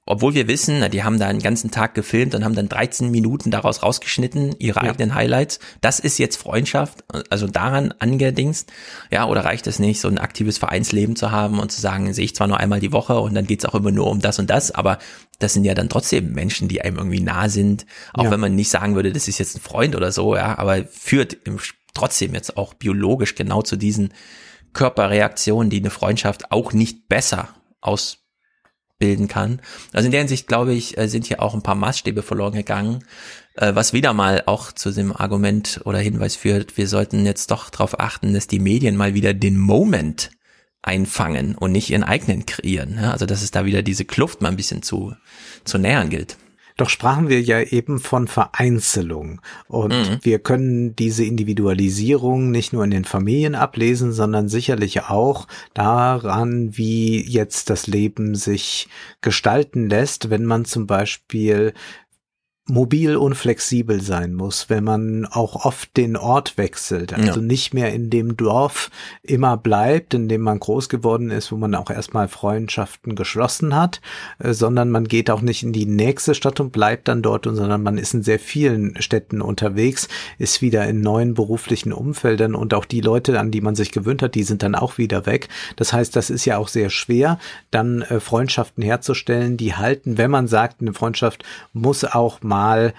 obwohl 0.05 0.33
wir 0.33 0.49
wissen, 0.49 0.79
na, 0.79 0.89
die 0.89 1.03
haben 1.03 1.17
da 1.17 1.27
einen 1.27 1.39
ganzen 1.39 1.71
Tag 1.71 1.93
gefilmt 1.93 2.35
und 2.35 2.43
haben 2.43 2.55
dann 2.55 2.67
13 2.67 3.09
Minuten 3.09 3.51
daraus 3.51 3.83
rausgeschnitten, 3.83 4.53
ihre 4.59 4.83
ja. 4.83 4.89
eigenen 4.89 5.15
Highlights. 5.15 5.59
Das 5.79 5.99
ist 5.99 6.17
jetzt 6.17 6.35
Freundschaft, 6.35 7.05
also 7.29 7.47
daran 7.47 7.93
angedingst. 7.99 8.71
Ja, 9.11 9.25
oder 9.27 9.45
reicht 9.45 9.65
es 9.65 9.79
nicht, 9.79 10.01
so 10.01 10.09
ein 10.09 10.17
aktives 10.17 10.57
Vereinsleben 10.57 11.15
zu 11.15 11.31
haben 11.31 11.59
und 11.59 11.71
zu 11.71 11.79
sagen, 11.79 12.13
sehe 12.13 12.25
ich 12.25 12.35
zwar 12.35 12.47
nur 12.47 12.59
einmal 12.59 12.81
die 12.81 12.91
Woche 12.91 13.17
und 13.17 13.33
dann 13.33 13.47
geht's 13.47 13.63
auch 13.63 13.75
immer 13.75 13.91
nur 13.91 14.07
um 14.07 14.19
das 14.19 14.39
und 14.39 14.49
das, 14.49 14.71
aber 14.71 14.99
das 15.39 15.53
sind 15.53 15.63
ja 15.63 15.73
dann 15.73 15.89
trotzdem 15.89 16.33
Menschen, 16.33 16.67
die 16.67 16.81
einem 16.81 16.97
irgendwie 16.97 17.21
nah 17.21 17.47
sind, 17.47 17.85
auch 18.13 18.25
ja. 18.25 18.31
wenn 18.31 18.41
man 18.41 18.55
nicht 18.55 18.69
sagen 18.69 18.95
würde, 18.95 19.13
das 19.13 19.29
ist 19.29 19.39
jetzt 19.39 19.55
ein 19.55 19.61
Freund 19.61 19.95
oder 19.95 20.11
so, 20.11 20.35
ja, 20.35 20.57
aber 20.57 20.83
führt 20.83 21.37
im 21.45 21.59
trotzdem 21.93 22.33
jetzt 22.33 22.57
auch 22.57 22.73
biologisch 22.73 23.35
genau 23.35 23.61
zu 23.61 23.75
diesen 23.75 24.13
Körperreaktionen, 24.73 25.69
die 25.69 25.80
eine 25.80 25.89
Freundschaft 25.89 26.51
auch 26.51 26.73
nicht 26.73 27.07
besser 27.07 27.49
ausbilden 27.81 29.27
kann. 29.27 29.61
Also 29.91 30.07
in 30.07 30.11
der 30.11 30.22
Hinsicht, 30.22 30.47
glaube 30.47 30.73
ich, 30.73 30.97
äh, 30.97 31.07
sind 31.07 31.25
hier 31.25 31.41
auch 31.41 31.53
ein 31.53 31.61
paar 31.61 31.75
Maßstäbe 31.75 32.23
verloren 32.23 32.53
gegangen, 32.53 33.03
äh, 33.55 33.75
was 33.75 33.93
wieder 33.93 34.13
mal 34.13 34.43
auch 34.45 34.72
zu 34.72 34.91
dem 34.91 35.15
Argument 35.15 35.81
oder 35.85 35.99
Hinweis 35.99 36.35
führt, 36.35 36.77
wir 36.77 36.88
sollten 36.88 37.25
jetzt 37.25 37.51
doch 37.51 37.69
darauf 37.69 37.99
achten, 37.99 38.33
dass 38.33 38.47
die 38.47 38.59
Medien 38.59 38.95
mal 38.95 39.13
wieder 39.13 39.33
den 39.33 39.57
Moment 39.57 40.31
einfangen 40.81 41.55
und 41.55 41.72
nicht 41.72 41.89
ihren 41.89 42.03
eigenen 42.03 42.45
kreieren. 42.45 42.99
Also 42.99 43.25
dass 43.25 43.41
es 43.41 43.51
da 43.51 43.65
wieder 43.65 43.83
diese 43.83 44.05
Kluft 44.05 44.41
mal 44.41 44.49
ein 44.49 44.57
bisschen 44.57 44.81
zu, 44.81 45.15
zu 45.63 45.77
nähern 45.77 46.09
gilt. 46.09 46.38
Doch 46.77 46.89
sprachen 46.89 47.29
wir 47.29 47.41
ja 47.41 47.61
eben 47.61 47.99
von 47.99 48.27
Vereinzelung. 48.27 49.41
Und 49.67 49.93
mhm. 49.93 50.19
wir 50.21 50.39
können 50.39 50.95
diese 50.95 51.23
Individualisierung 51.23 52.51
nicht 52.51 52.73
nur 52.73 52.83
in 52.83 52.91
den 52.91 53.05
Familien 53.05 53.55
ablesen, 53.55 54.11
sondern 54.11 54.47
sicherlich 54.49 55.03
auch 55.03 55.47
daran, 55.73 56.75
wie 56.77 57.21
jetzt 57.21 57.69
das 57.69 57.87
Leben 57.87 58.35
sich 58.35 58.87
gestalten 59.21 59.89
lässt, 59.89 60.29
wenn 60.29 60.45
man 60.45 60.65
zum 60.65 60.87
Beispiel 60.87 61.73
mobil 62.69 63.17
und 63.17 63.35
flexibel 63.35 64.01
sein 64.01 64.33
muss, 64.33 64.69
wenn 64.69 64.85
man 64.85 65.25
auch 65.25 65.66
oft 65.66 65.98
den 65.98 66.16
Ort 66.16 66.58
wechselt, 66.58 67.11
also 67.14 67.42
ja. 67.42 67.45
nicht 67.45 67.74
mehr 67.74 67.92
in 67.92 68.09
dem 68.09 68.38
Dorf 68.38 68.90
immer 69.22 69.58
bleibt, 69.58 70.14
in 70.14 70.30
dem 70.30 70.42
man 70.42 70.59
groß 70.59 70.88
geworden 70.88 71.30
ist, 71.30 71.51
wo 71.51 71.58
man 71.58 71.75
auch 71.75 71.90
erstmal 71.90 72.30
Freundschaften 72.30 73.16
geschlossen 73.16 73.75
hat, 73.75 74.00
äh, 74.40 74.53
sondern 74.53 74.92
man 74.92 75.09
geht 75.09 75.30
auch 75.30 75.42
nicht 75.42 75.64
in 75.64 75.74
die 75.74 75.85
nächste 75.85 76.35
Stadt 76.35 76.61
und 76.61 76.72
bleibt 76.72 77.09
dann 77.09 77.22
dort, 77.22 77.43
sondern 77.43 77.83
man 77.83 77.98
ist 77.98 78.14
in 78.14 78.24
sehr 78.24 78.40
vielen 78.40 78.95
Städten 79.01 79.42
unterwegs, 79.42 80.08
ist 80.38 80.61
wieder 80.61 80.88
in 80.88 81.01
neuen 81.01 81.33
beruflichen 81.33 81.92
Umfeldern 81.92 82.56
und 82.56 82.74
auch 82.74 82.85
die 82.85 83.01
Leute, 83.01 83.38
an 83.42 83.51
die 83.51 83.59
man 83.61 83.75
sich 83.75 83.92
gewöhnt 83.92 84.22
hat, 84.22 84.35
die 84.35 84.43
sind 84.43 84.64
dann 84.64 84.75
auch 84.75 84.98
wieder 84.98 85.25
weg. 85.25 85.50
Das 85.75 85.92
heißt, 85.92 86.16
das 86.16 86.30
ist 86.30 86.45
ja 86.45 86.58
auch 86.58 86.69
sehr 86.69 86.90
schwer, 86.90 87.40
dann 87.72 88.03
äh, 88.03 88.22
Freundschaften 88.22 88.83
herzustellen, 88.83 89.58
die 89.58 89.75
halten, 89.75 90.17
wenn 90.17 90.32
man 90.32 90.48
sagt, 90.48 90.80
eine 90.80 90.93
Freundschaft 90.93 91.43
muss 91.74 92.06
auch 92.06 92.40
mal 92.53 92.93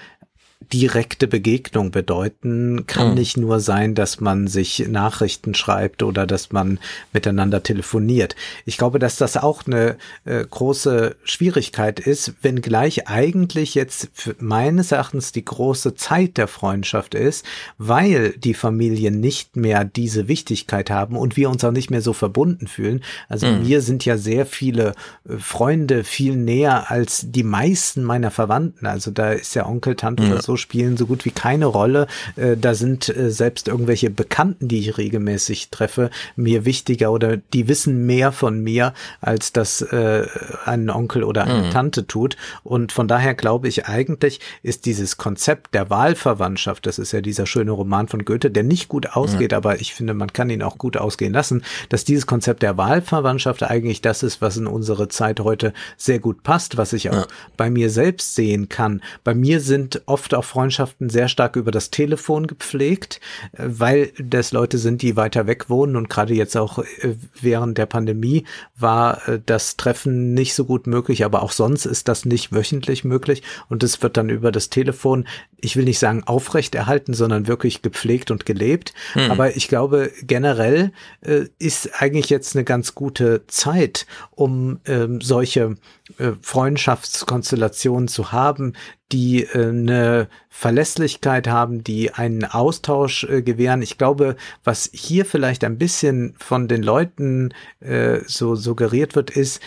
direkte 0.72 1.26
Begegnung 1.26 1.90
bedeuten. 1.90 2.86
Kann 2.86 3.10
mhm. 3.10 3.14
nicht 3.14 3.36
nur 3.36 3.60
sein, 3.60 3.94
dass 3.94 4.20
man 4.20 4.46
sich 4.46 4.86
Nachrichten 4.88 5.54
schreibt 5.54 6.02
oder 6.02 6.26
dass 6.26 6.52
man 6.52 6.78
miteinander 7.12 7.62
telefoniert. 7.62 8.34
Ich 8.64 8.78
glaube, 8.78 8.98
dass 8.98 9.16
das 9.16 9.36
auch 9.36 9.66
eine 9.66 9.96
äh, 10.24 10.44
große 10.44 11.16
Schwierigkeit 11.24 12.00
ist, 12.00 12.34
wenngleich 12.42 13.08
eigentlich 13.08 13.74
jetzt 13.74 14.10
meines 14.38 14.92
Erachtens 14.92 15.32
die 15.32 15.44
große 15.44 15.94
Zeit 15.94 16.36
der 16.36 16.48
Freundschaft 16.48 17.14
ist, 17.14 17.44
weil 17.78 18.30
die 18.32 18.54
Familien 18.54 19.20
nicht 19.20 19.56
mehr 19.56 19.84
diese 19.84 20.28
Wichtigkeit 20.28 20.90
haben 20.90 21.16
und 21.16 21.36
wir 21.36 21.50
uns 21.50 21.64
auch 21.64 21.72
nicht 21.72 21.90
mehr 21.90 22.02
so 22.02 22.12
verbunden 22.12 22.66
fühlen. 22.66 23.02
Also 23.28 23.46
mhm. 23.46 23.62
mir 23.62 23.80
sind 23.80 24.04
ja 24.04 24.16
sehr 24.16 24.46
viele 24.46 24.94
äh, 25.28 25.36
Freunde 25.38 26.04
viel 26.04 26.36
näher 26.36 26.90
als 26.90 27.26
die 27.28 27.42
meisten 27.42 28.02
meiner 28.02 28.30
Verwandten. 28.30 28.86
Also 28.86 29.10
da 29.10 29.32
ist 29.32 29.54
ja 29.54 29.66
Onkel, 29.66 29.94
Tante 29.94 30.22
mhm. 30.22 30.32
oder 30.32 30.42
so 30.42 30.53
spielen 30.56 30.96
so 30.96 31.06
gut 31.06 31.24
wie 31.24 31.30
keine 31.30 31.66
Rolle. 31.66 32.06
Äh, 32.36 32.56
da 32.56 32.74
sind 32.74 33.08
äh, 33.08 33.30
selbst 33.30 33.68
irgendwelche 33.68 34.10
Bekannten, 34.10 34.68
die 34.68 34.80
ich 34.80 34.98
regelmäßig 34.98 35.70
treffe, 35.70 36.10
mir 36.36 36.64
wichtiger 36.64 37.12
oder 37.12 37.36
die 37.36 37.68
wissen 37.68 38.06
mehr 38.06 38.32
von 38.32 38.60
mir, 38.60 38.94
als 39.20 39.52
das 39.52 39.82
äh, 39.82 40.26
ein 40.64 40.90
Onkel 40.90 41.24
oder 41.24 41.44
eine 41.44 41.66
mhm. 41.66 41.70
Tante 41.70 42.06
tut. 42.06 42.36
Und 42.62 42.92
von 42.92 43.08
daher 43.08 43.34
glaube 43.34 43.68
ich 43.68 43.86
eigentlich 43.86 44.40
ist 44.62 44.86
dieses 44.86 45.16
Konzept 45.16 45.74
der 45.74 45.90
Wahlverwandtschaft, 45.90 46.86
das 46.86 46.98
ist 46.98 47.12
ja 47.12 47.20
dieser 47.20 47.46
schöne 47.46 47.72
Roman 47.72 48.08
von 48.08 48.24
Goethe, 48.24 48.50
der 48.50 48.62
nicht 48.62 48.88
gut 48.88 49.16
ausgeht, 49.16 49.52
mhm. 49.52 49.56
aber 49.56 49.80
ich 49.80 49.94
finde, 49.94 50.14
man 50.14 50.32
kann 50.32 50.50
ihn 50.50 50.62
auch 50.62 50.78
gut 50.78 50.96
ausgehen 50.96 51.32
lassen, 51.32 51.62
dass 51.88 52.04
dieses 52.04 52.26
Konzept 52.26 52.62
der 52.62 52.76
Wahlverwandtschaft 52.76 53.62
eigentlich 53.62 54.02
das 54.02 54.22
ist, 54.22 54.40
was 54.40 54.56
in 54.56 54.66
unsere 54.66 55.08
Zeit 55.08 55.40
heute 55.40 55.72
sehr 55.96 56.18
gut 56.18 56.42
passt, 56.42 56.76
was 56.76 56.92
ich 56.92 57.10
auch 57.10 57.14
ja. 57.14 57.26
bei 57.56 57.70
mir 57.70 57.90
selbst 57.90 58.34
sehen 58.34 58.68
kann. 58.68 59.02
Bei 59.22 59.34
mir 59.34 59.60
sind 59.60 60.02
oft 60.06 60.33
auch 60.34 60.44
Freundschaften 60.44 61.08
sehr 61.08 61.28
stark 61.28 61.56
über 61.56 61.70
das 61.70 61.90
Telefon 61.90 62.46
gepflegt, 62.46 63.20
äh, 63.52 63.64
weil 63.66 64.12
das 64.18 64.52
Leute 64.52 64.78
sind, 64.78 65.02
die 65.02 65.16
weiter 65.16 65.46
weg 65.46 65.68
wohnen 65.70 65.96
und 65.96 66.08
gerade 66.08 66.34
jetzt 66.34 66.56
auch 66.56 66.78
äh, 66.78 67.16
während 67.40 67.78
der 67.78 67.86
Pandemie 67.86 68.44
war 68.76 69.28
äh, 69.28 69.40
das 69.44 69.76
Treffen 69.76 70.34
nicht 70.34 70.54
so 70.54 70.64
gut 70.64 70.86
möglich, 70.86 71.24
aber 71.24 71.42
auch 71.42 71.52
sonst 71.52 71.86
ist 71.86 72.08
das 72.08 72.24
nicht 72.24 72.52
wöchentlich 72.52 73.04
möglich 73.04 73.42
und 73.68 73.82
es 73.82 74.02
wird 74.02 74.16
dann 74.16 74.28
über 74.28 74.52
das 74.52 74.70
Telefon, 74.70 75.26
ich 75.56 75.76
will 75.76 75.84
nicht 75.84 75.98
sagen 75.98 76.24
aufrechterhalten, 76.24 77.14
sondern 77.14 77.46
wirklich 77.46 77.82
gepflegt 77.82 78.30
und 78.30 78.46
gelebt. 78.46 78.92
Hm. 79.14 79.30
Aber 79.30 79.56
ich 79.56 79.68
glaube, 79.68 80.10
generell 80.22 80.92
äh, 81.22 81.46
ist 81.58 82.02
eigentlich 82.02 82.30
jetzt 82.30 82.54
eine 82.54 82.64
ganz 82.64 82.94
gute 82.94 83.46
Zeit, 83.46 84.06
um 84.30 84.80
ähm, 84.86 85.20
solche 85.20 85.76
äh, 86.18 86.32
Freundschaftskonstellationen 86.42 88.08
zu 88.08 88.32
haben, 88.32 88.74
die 89.12 89.44
äh, 89.44 89.68
eine 89.68 90.28
Verlässlichkeit 90.48 91.48
haben, 91.48 91.84
die 91.84 92.12
einen 92.12 92.44
Austausch 92.44 93.24
äh, 93.24 93.42
gewähren. 93.42 93.82
Ich 93.82 93.98
glaube, 93.98 94.36
was 94.62 94.90
hier 94.92 95.24
vielleicht 95.24 95.64
ein 95.64 95.78
bisschen 95.78 96.34
von 96.38 96.68
den 96.68 96.82
Leuten 96.82 97.52
äh, 97.80 98.20
so 98.26 98.54
suggeriert 98.54 99.14
wird, 99.14 99.30
ist, 99.30 99.60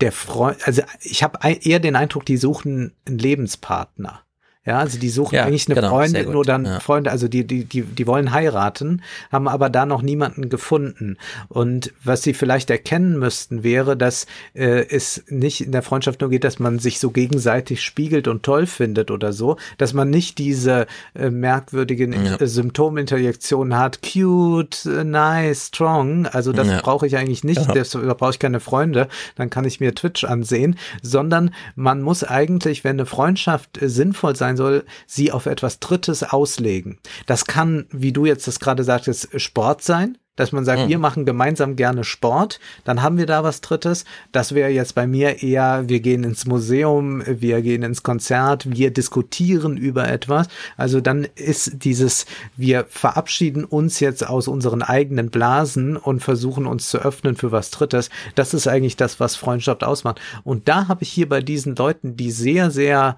der 0.00 0.12
Freund, 0.12 0.58
also 0.66 0.82
ich 1.02 1.22
habe 1.22 1.38
eher 1.62 1.78
den 1.78 1.96
Eindruck, 1.96 2.26
die 2.26 2.36
suchen 2.36 2.94
einen 3.06 3.18
Lebenspartner. 3.18 4.24
Ja, 4.66 4.78
also 4.78 4.98
die 4.98 5.10
suchen 5.10 5.34
ja, 5.34 5.44
eigentlich 5.44 5.66
eine 5.68 5.74
genau, 5.74 5.90
Freundin 5.90 6.34
oder 6.34 6.58
ja. 6.58 6.80
Freund, 6.80 7.06
also 7.06 7.28
die, 7.28 7.46
die, 7.46 7.64
die, 7.64 7.82
die 7.82 8.06
wollen 8.06 8.32
heiraten, 8.32 9.02
haben 9.30 9.46
aber 9.46 9.68
da 9.68 9.84
noch 9.84 10.00
niemanden 10.00 10.48
gefunden. 10.48 11.18
Und 11.48 11.92
was 12.02 12.22
sie 12.22 12.32
vielleicht 12.32 12.70
erkennen 12.70 13.18
müssten, 13.18 13.62
wäre, 13.62 13.94
dass 13.94 14.26
äh, 14.54 14.86
es 14.88 15.22
nicht 15.28 15.60
in 15.60 15.72
der 15.72 15.82
Freundschaft 15.82 16.22
nur 16.22 16.30
geht, 16.30 16.44
dass 16.44 16.58
man 16.58 16.78
sich 16.78 16.98
so 16.98 17.10
gegenseitig 17.10 17.82
spiegelt 17.82 18.26
und 18.26 18.42
toll 18.42 18.66
findet 18.66 19.10
oder 19.10 19.34
so, 19.34 19.58
dass 19.76 19.92
man 19.92 20.08
nicht 20.08 20.38
diese 20.38 20.86
äh, 21.14 21.28
merkwürdigen 21.28 22.12
ja. 22.24 22.36
Äh, 22.36 22.46
Symptominterjektionen 22.46 23.78
hat, 23.78 24.00
cute, 24.02 24.86
nice, 24.86 25.66
strong. 25.68 26.26
Also 26.26 26.52
das 26.52 26.68
ja. 26.68 26.80
brauche 26.80 27.06
ich 27.06 27.18
eigentlich 27.18 27.44
nicht, 27.44 27.60
da 27.68 28.14
brauche 28.14 28.30
ich 28.30 28.38
keine 28.38 28.60
Freunde, 28.60 29.08
dann 29.36 29.50
kann 29.50 29.66
ich 29.66 29.80
mir 29.80 29.94
Twitch 29.94 30.24
ansehen, 30.24 30.78
sondern 31.02 31.50
man 31.74 32.00
muss 32.00 32.24
eigentlich, 32.24 32.82
wenn 32.82 32.96
eine 32.96 33.06
Freundschaft 33.06 33.82
äh, 33.82 33.90
sinnvoll 33.90 34.36
sein 34.36 34.53
sein 34.54 34.56
soll, 34.56 34.84
sie 35.06 35.32
auf 35.32 35.46
etwas 35.46 35.80
Drittes 35.80 36.22
auslegen. 36.22 36.98
Das 37.26 37.46
kann, 37.46 37.86
wie 37.90 38.12
du 38.12 38.26
jetzt 38.26 38.46
das 38.46 38.60
gerade 38.60 38.84
sagtest, 38.84 39.28
Sport 39.40 39.82
sein, 39.82 40.18
dass 40.36 40.50
man 40.50 40.64
sagt, 40.64 40.82
mhm. 40.82 40.88
wir 40.88 40.98
machen 40.98 41.26
gemeinsam 41.26 41.76
gerne 41.76 42.02
Sport, 42.02 42.58
dann 42.84 43.02
haben 43.02 43.18
wir 43.18 43.26
da 43.26 43.44
was 43.44 43.60
Drittes. 43.60 44.04
Das 44.32 44.54
wäre 44.54 44.70
jetzt 44.70 44.94
bei 44.94 45.06
mir 45.06 45.42
eher, 45.42 45.88
wir 45.88 46.00
gehen 46.00 46.24
ins 46.24 46.44
Museum, 46.44 47.22
wir 47.24 47.62
gehen 47.62 47.84
ins 47.84 48.02
Konzert, 48.02 48.68
wir 48.68 48.90
diskutieren 48.90 49.76
über 49.76 50.08
etwas. 50.08 50.48
Also 50.76 51.00
dann 51.00 51.26
ist 51.36 51.84
dieses, 51.84 52.26
wir 52.56 52.86
verabschieden 52.88 53.64
uns 53.64 54.00
jetzt 54.00 54.26
aus 54.26 54.48
unseren 54.48 54.82
eigenen 54.82 55.30
Blasen 55.30 55.96
und 55.96 56.20
versuchen 56.20 56.66
uns 56.66 56.88
zu 56.88 56.98
öffnen 56.98 57.36
für 57.36 57.52
was 57.52 57.70
Drittes. 57.70 58.10
Das 58.34 58.54
ist 58.54 58.66
eigentlich 58.66 58.96
das, 58.96 59.20
was 59.20 59.36
Freundschaft 59.36 59.84
ausmacht. 59.84 60.20
Und 60.42 60.68
da 60.68 60.88
habe 60.88 61.04
ich 61.04 61.10
hier 61.10 61.28
bei 61.28 61.42
diesen 61.42 61.76
Leuten, 61.76 62.16
die 62.16 62.32
sehr, 62.32 62.72
sehr 62.72 63.16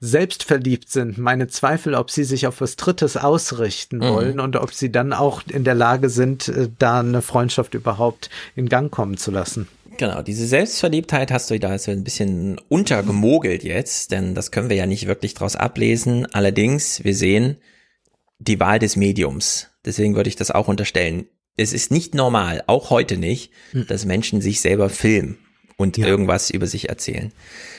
selbstverliebt 0.00 0.90
sind, 0.90 1.18
meine 1.18 1.48
Zweifel, 1.48 1.94
ob 1.94 2.10
sie 2.10 2.24
sich 2.24 2.46
auf 2.46 2.60
was 2.60 2.76
Drittes 2.76 3.16
ausrichten 3.16 3.98
mhm. 3.98 4.08
wollen 4.08 4.40
und 4.40 4.56
ob 4.56 4.72
sie 4.72 4.90
dann 4.90 5.12
auch 5.12 5.42
in 5.48 5.64
der 5.64 5.74
Lage 5.74 6.08
sind, 6.08 6.48
äh, 6.48 6.68
da 6.78 7.00
eine 7.00 7.22
Freundschaft 7.22 7.74
überhaupt 7.74 8.30
in 8.56 8.68
Gang 8.68 8.90
kommen 8.90 9.16
zu 9.16 9.30
lassen. 9.30 9.68
Genau, 9.96 10.22
diese 10.22 10.46
Selbstverliebtheit 10.46 11.30
hast 11.30 11.50
du 11.50 11.58
da 11.58 11.78
so 11.78 11.90
ein 11.90 12.04
bisschen 12.04 12.60
untergemogelt 12.68 13.62
jetzt, 13.62 14.10
denn 14.10 14.34
das 14.34 14.50
können 14.50 14.68
wir 14.68 14.76
ja 14.76 14.86
nicht 14.86 15.06
wirklich 15.06 15.34
draus 15.34 15.56
ablesen. 15.56 16.26
Allerdings, 16.32 17.04
wir 17.04 17.14
sehen 17.14 17.58
die 18.38 18.58
Wahl 18.58 18.78
des 18.78 18.96
Mediums. 18.96 19.68
Deswegen 19.84 20.16
würde 20.16 20.28
ich 20.28 20.36
das 20.36 20.50
auch 20.50 20.68
unterstellen. 20.68 21.26
Es 21.56 21.72
ist 21.72 21.92
nicht 21.92 22.14
normal, 22.14 22.64
auch 22.66 22.90
heute 22.90 23.16
nicht, 23.16 23.52
hm. 23.70 23.86
dass 23.86 24.04
Menschen 24.04 24.40
sich 24.40 24.60
selber 24.60 24.90
filmen 24.90 25.38
und 25.76 25.96
ja. 25.96 26.06
irgendwas 26.06 26.50
über 26.50 26.66
sich 26.66 26.88
erzählen. 26.88 27.32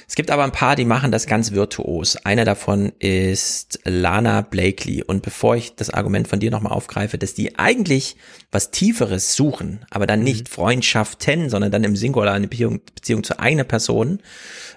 Es 0.08 0.16
gibt 0.16 0.30
aber 0.30 0.44
ein 0.44 0.52
paar, 0.52 0.76
die 0.76 0.86
machen 0.86 1.12
das 1.12 1.26
ganz 1.26 1.52
virtuos. 1.52 2.16
Einer 2.18 2.46
davon 2.46 2.92
ist 3.00 3.80
Lana 3.86 4.42
Blakely. 4.42 5.04
Und 5.04 5.24
bevor 5.24 5.56
ich 5.56 5.76
das 5.76 5.90
Argument 5.90 6.28
von 6.28 6.40
dir 6.40 6.52
nochmal 6.52 6.74
aufgreife, 6.74 7.18
dass 7.18 7.34
die 7.34 7.58
eigentlich 7.58 8.16
was 8.52 8.72
Tieferes 8.72 9.36
suchen, 9.36 9.86
aber 9.90 10.06
dann 10.06 10.24
nicht 10.24 10.50
mhm. 10.50 10.54
Freundschaften, 10.54 11.50
sondern 11.50 11.72
dann 11.72 11.84
im 11.84 11.96
Singular 11.96 12.36
eine 12.36 12.48
Beziehung, 12.48 12.82
Beziehung 12.94 13.24
zu 13.24 13.40
einer 13.40 13.64
Person, 13.64 14.20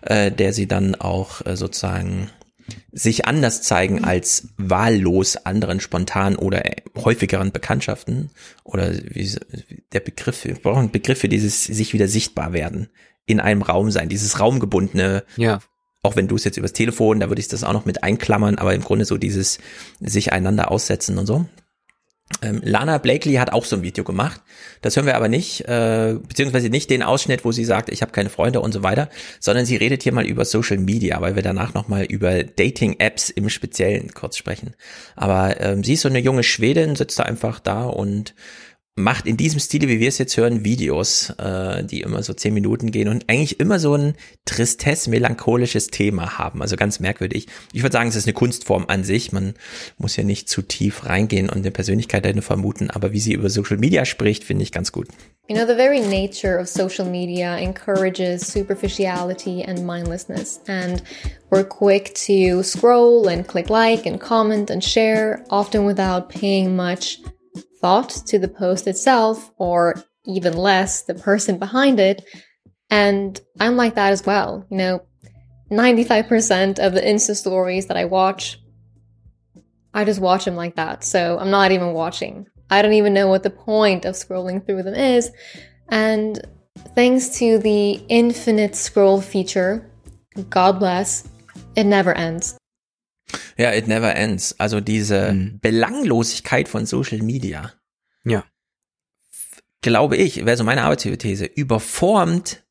äh, 0.02 0.32
der 0.32 0.52
sie 0.52 0.66
dann 0.66 0.94
auch 0.94 1.44
äh, 1.44 1.56
sozusagen 1.56 2.30
sich 2.92 3.26
anders 3.26 3.62
zeigen 3.62 4.04
als 4.04 4.48
wahllos 4.58 5.36
anderen 5.36 5.80
spontan 5.80 6.36
oder 6.36 6.62
häufigeren 6.96 7.50
Bekanntschaften 7.50 8.30
oder 8.62 8.92
wie 8.92 9.36
der 9.92 10.00
Begriff, 10.00 10.44
wir 10.44 10.54
brauchen 10.54 10.80
einen 10.80 10.90
Begriff 10.90 11.20
für 11.20 11.30
dieses 11.30 11.64
sich 11.64 11.94
wieder 11.94 12.08
sichtbar 12.08 12.52
werden 12.52 12.90
in 13.28 13.40
einem 13.40 13.62
Raum 13.62 13.90
sein, 13.90 14.08
dieses 14.08 14.40
raumgebundene. 14.40 15.22
Ja. 15.36 15.60
Auch 16.02 16.16
wenn 16.16 16.28
du 16.28 16.36
es 16.36 16.44
jetzt 16.44 16.56
übers 16.56 16.72
Telefon, 16.72 17.20
da 17.20 17.28
würde 17.28 17.40
ich 17.40 17.48
das 17.48 17.64
auch 17.64 17.72
noch 17.72 17.84
mit 17.84 18.02
einklammern, 18.02 18.56
aber 18.56 18.74
im 18.74 18.82
Grunde 18.82 19.04
so 19.04 19.18
dieses 19.18 19.58
sich 20.00 20.32
einander 20.32 20.70
aussetzen 20.70 21.18
und 21.18 21.26
so. 21.26 21.46
Ähm, 22.42 22.60
Lana 22.62 22.98
Blakely 22.98 23.34
hat 23.34 23.52
auch 23.52 23.64
so 23.64 23.76
ein 23.76 23.82
Video 23.82 24.04
gemacht. 24.04 24.40
Das 24.80 24.96
hören 24.96 25.06
wir 25.06 25.16
aber 25.16 25.28
nicht, 25.28 25.62
äh, 25.62 26.16
beziehungsweise 26.28 26.68
nicht 26.68 26.90
den 26.90 27.02
Ausschnitt, 27.02 27.44
wo 27.44 27.52
sie 27.52 27.64
sagt, 27.64 27.88
ich 27.88 28.02
habe 28.02 28.12
keine 28.12 28.28
Freunde 28.28 28.60
und 28.60 28.72
so 28.72 28.82
weiter, 28.82 29.08
sondern 29.40 29.64
sie 29.64 29.76
redet 29.76 30.02
hier 30.02 30.12
mal 30.12 30.26
über 30.26 30.44
Social 30.44 30.78
Media, 30.78 31.20
weil 31.20 31.36
wir 31.36 31.42
danach 31.42 31.74
nochmal 31.74 32.04
über 32.04 32.44
Dating-Apps 32.44 33.30
im 33.30 33.48
Speziellen 33.48 34.12
kurz 34.12 34.36
sprechen. 34.36 34.74
Aber 35.16 35.60
ähm, 35.60 35.82
sie 35.82 35.94
ist 35.94 36.02
so 36.02 36.08
eine 36.08 36.20
junge 36.20 36.42
Schwedin, 36.42 36.96
sitzt 36.96 37.18
da 37.18 37.24
einfach 37.24 37.60
da 37.60 37.84
und 37.84 38.34
macht 38.98 39.26
in 39.26 39.36
diesem 39.36 39.60
Stile, 39.60 39.88
wie 39.88 40.00
wir 40.00 40.08
es 40.08 40.18
jetzt 40.18 40.36
hören, 40.36 40.64
Videos, 40.64 41.30
äh, 41.38 41.84
die 41.84 42.02
immer 42.02 42.22
so 42.22 42.34
zehn 42.34 42.52
Minuten 42.52 42.90
gehen 42.90 43.08
und 43.08 43.24
eigentlich 43.28 43.60
immer 43.60 43.78
so 43.78 43.94
ein 43.94 44.14
tristesse, 44.44 45.08
melancholisches 45.10 45.88
Thema 45.88 46.38
haben. 46.38 46.60
Also 46.60 46.76
ganz 46.76 47.00
merkwürdig. 47.00 47.46
Ich 47.72 47.82
würde 47.82 47.92
sagen, 47.92 48.08
es 48.08 48.16
ist 48.16 48.26
eine 48.26 48.34
Kunstform 48.34 48.86
an 48.88 49.04
sich. 49.04 49.32
Man 49.32 49.54
muss 49.96 50.16
ja 50.16 50.24
nicht 50.24 50.48
zu 50.48 50.62
tief 50.62 51.06
reingehen 51.06 51.48
und 51.48 51.58
eine 51.58 51.70
Persönlichkeit 51.70 52.24
dahinter 52.24 52.42
vermuten, 52.42 52.90
aber 52.90 53.12
wie 53.12 53.20
sie 53.20 53.32
über 53.32 53.48
Social 53.48 53.78
Media 53.78 54.04
spricht, 54.04 54.44
finde 54.44 54.64
ich 54.64 54.72
ganz 54.72 54.92
gut. 54.92 55.08
You 55.48 55.56
know, 55.56 55.66
the 55.66 55.76
very 55.76 56.00
nature 56.00 56.60
of 56.60 56.68
social 56.68 57.06
media 57.06 57.56
encourages 57.56 58.46
superficiality 58.46 59.64
and 59.64 59.86
mindlessness, 59.86 60.60
and 60.68 61.02
we're 61.50 61.64
quick 61.64 62.14
to 62.26 62.62
scroll 62.62 63.26
and 63.30 63.46
click 63.46 63.70
like 63.70 64.06
and 64.06 64.20
comment 64.20 64.70
and 64.70 64.84
share, 64.84 65.42
often 65.48 65.86
without 65.86 66.28
paying 66.28 66.76
much 66.76 67.20
thought 67.80 68.10
to 68.26 68.38
the 68.38 68.48
post 68.48 68.86
itself, 68.86 69.50
or 69.56 70.02
even 70.26 70.54
less, 70.56 71.02
the 71.02 71.14
person 71.14 71.58
behind 71.58 71.98
it. 72.00 72.24
And 72.90 73.40
I'm 73.60 73.76
like 73.76 73.94
that 73.94 74.12
as 74.12 74.24
well. 74.24 74.66
You 74.70 74.76
know, 74.76 75.02
95% 75.70 76.78
of 76.78 76.94
the 76.94 77.00
Insta 77.00 77.34
stories 77.34 77.86
that 77.86 77.96
I 77.96 78.04
watch, 78.04 78.58
I 79.94 80.04
just 80.04 80.20
watch 80.20 80.44
them 80.44 80.56
like 80.56 80.76
that. 80.76 81.04
So 81.04 81.38
I'm 81.38 81.50
not 81.50 81.72
even 81.72 81.92
watching. 81.92 82.46
I 82.70 82.82
don't 82.82 82.92
even 82.94 83.14
know 83.14 83.28
what 83.28 83.42
the 83.42 83.50
point 83.50 84.04
of 84.04 84.14
scrolling 84.14 84.64
through 84.64 84.82
them 84.82 84.94
is. 84.94 85.30
And 85.88 86.40
thanks 86.94 87.38
to 87.38 87.58
the 87.58 87.92
infinite 88.08 88.76
scroll 88.76 89.20
feature, 89.20 89.90
God 90.50 90.78
bless, 90.78 91.28
it 91.74 91.84
never 91.84 92.12
ends. 92.12 92.57
Ja, 93.56 93.72
it 93.74 93.88
never 93.88 94.14
ends. 94.14 94.54
Also 94.58 94.80
diese 94.80 95.32
mhm. 95.32 95.58
Belanglosigkeit 95.60 96.68
von 96.68 96.86
Social 96.86 97.18
Media. 97.18 97.72
Ja. 98.24 98.44
Glaube 99.80 100.16
ich, 100.16 100.44
wäre 100.44 100.56
so 100.56 100.64
meine 100.64 100.82
Arbeitshypothese, 100.82 101.44
überformt 101.44 102.64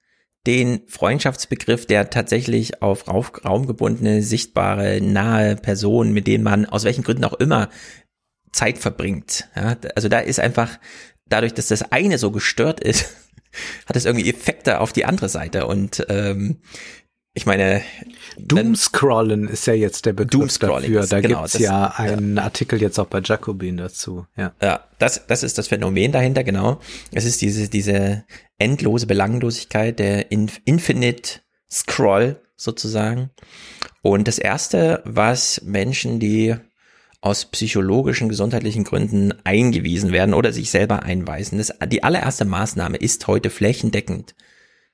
den 0.45 0.81
Freundschaftsbegriff, 0.87 1.85
der 1.85 2.09
tatsächlich 2.09 2.81
auf 2.81 3.07
raumgebundene, 3.07 4.23
sichtbare, 4.23 5.01
nahe 5.01 5.57
Personen, 5.57 6.13
mit 6.13 6.25
denen 6.25 6.43
man 6.43 6.65
aus 6.65 6.85
welchen 6.85 7.03
Gründen 7.03 7.25
auch 7.25 7.33
immer 7.33 7.69
Zeit 8.53 8.77
verbringt. 8.77 9.49
Ja, 9.55 9.75
also 9.95 10.07
da 10.07 10.19
ist 10.19 10.39
einfach, 10.39 10.79
dadurch, 11.25 11.53
dass 11.53 11.67
das 11.67 11.91
eine 11.91 12.17
so 12.17 12.31
gestört 12.31 12.79
ist, 12.79 13.13
hat 13.85 13.95
es 13.95 14.05
irgendwie 14.05 14.29
Effekte 14.29 14.79
auf 14.79 14.93
die 14.93 15.05
andere 15.05 15.29
Seite. 15.29 15.67
Und 15.67 16.05
ähm, 16.09 16.61
ich 17.33 17.45
meine. 17.45 17.81
Doomscrollen 18.39 19.47
ist 19.47 19.67
ja 19.67 19.73
jetzt 19.73 20.05
der 20.05 20.13
Begriff 20.13 20.57
dafür. 20.57 21.05
Da 21.05 21.21
genau, 21.21 21.39
gibt's 21.39 21.53
das, 21.53 21.61
ja 21.61 21.87
einen 21.95 22.37
ja. 22.37 22.43
Artikel 22.43 22.81
jetzt 22.81 22.99
auch 22.99 23.07
bei 23.07 23.21
Jacobin 23.23 23.77
dazu. 23.77 24.25
Ja, 24.35 24.53
ja 24.61 24.83
das, 24.99 25.25
das 25.27 25.43
ist 25.43 25.57
das 25.57 25.67
Phänomen 25.67 26.11
dahinter, 26.11 26.43
genau. 26.43 26.79
Es 27.11 27.25
ist 27.25 27.41
diese, 27.41 27.69
diese 27.69 28.23
endlose 28.57 29.07
Belanglosigkeit, 29.07 29.99
der 29.99 30.31
Infinite 30.31 31.39
Scroll 31.69 32.39
sozusagen. 32.55 33.29
Und 34.01 34.27
das 34.27 34.39
erste, 34.39 35.01
was 35.05 35.61
Menschen, 35.63 36.19
die 36.19 36.55
aus 37.21 37.45
psychologischen, 37.45 38.29
gesundheitlichen 38.29 38.83
Gründen 38.83 39.33
eingewiesen 39.43 40.11
werden 40.11 40.33
oder 40.33 40.53
sich 40.53 40.69
selber 40.69 41.03
einweisen. 41.03 41.57
Das, 41.57 41.73
die 41.87 42.03
allererste 42.03 42.45
Maßnahme 42.45 42.97
ist 42.97 43.27
heute 43.27 43.49
flächendeckend 43.49 44.35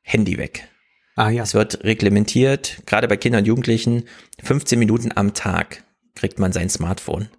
Handy 0.02 0.38
weg. 0.38 0.68
Ah, 1.16 1.30
ja. 1.30 1.43
Es 1.43 1.53
wird 1.53 1.83
reglementiert, 1.83 2.77
gerade 2.85 3.08
bei 3.08 3.17
Kindern 3.17 3.42
und 3.42 3.48
Jugendlichen, 3.48 4.06
15 4.42 4.80
Minuten 4.80 5.11
am 5.16 5.33
Tag 5.33 5.83
kriegt 6.16 6.40
man 6.40 6.53
sein 6.53 6.69
Smartphone. 6.69 7.30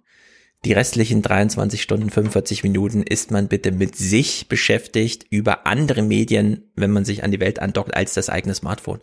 Die 0.63 0.73
restlichen 0.73 1.21
23 1.21 1.81
Stunden, 1.81 2.09
45 2.09 2.63
Minuten 2.63 3.03
ist 3.03 3.29
man 3.29 3.47
bitte 3.47 3.71
mit 3.71 3.95
sich 3.95 4.47
beschäftigt 4.47 5.25
über 5.29 5.67
andere 5.67 6.01
Medien, 6.01 6.71
wenn 6.75 6.89
man 6.89 7.05
sich 7.05 7.23
an 7.23 7.31
die 7.31 7.39
Welt 7.39 7.59
andockt, 7.59 7.93
als 7.93 8.15
das 8.15 8.29
eigene 8.29 8.55
Smartphone. 8.55 8.99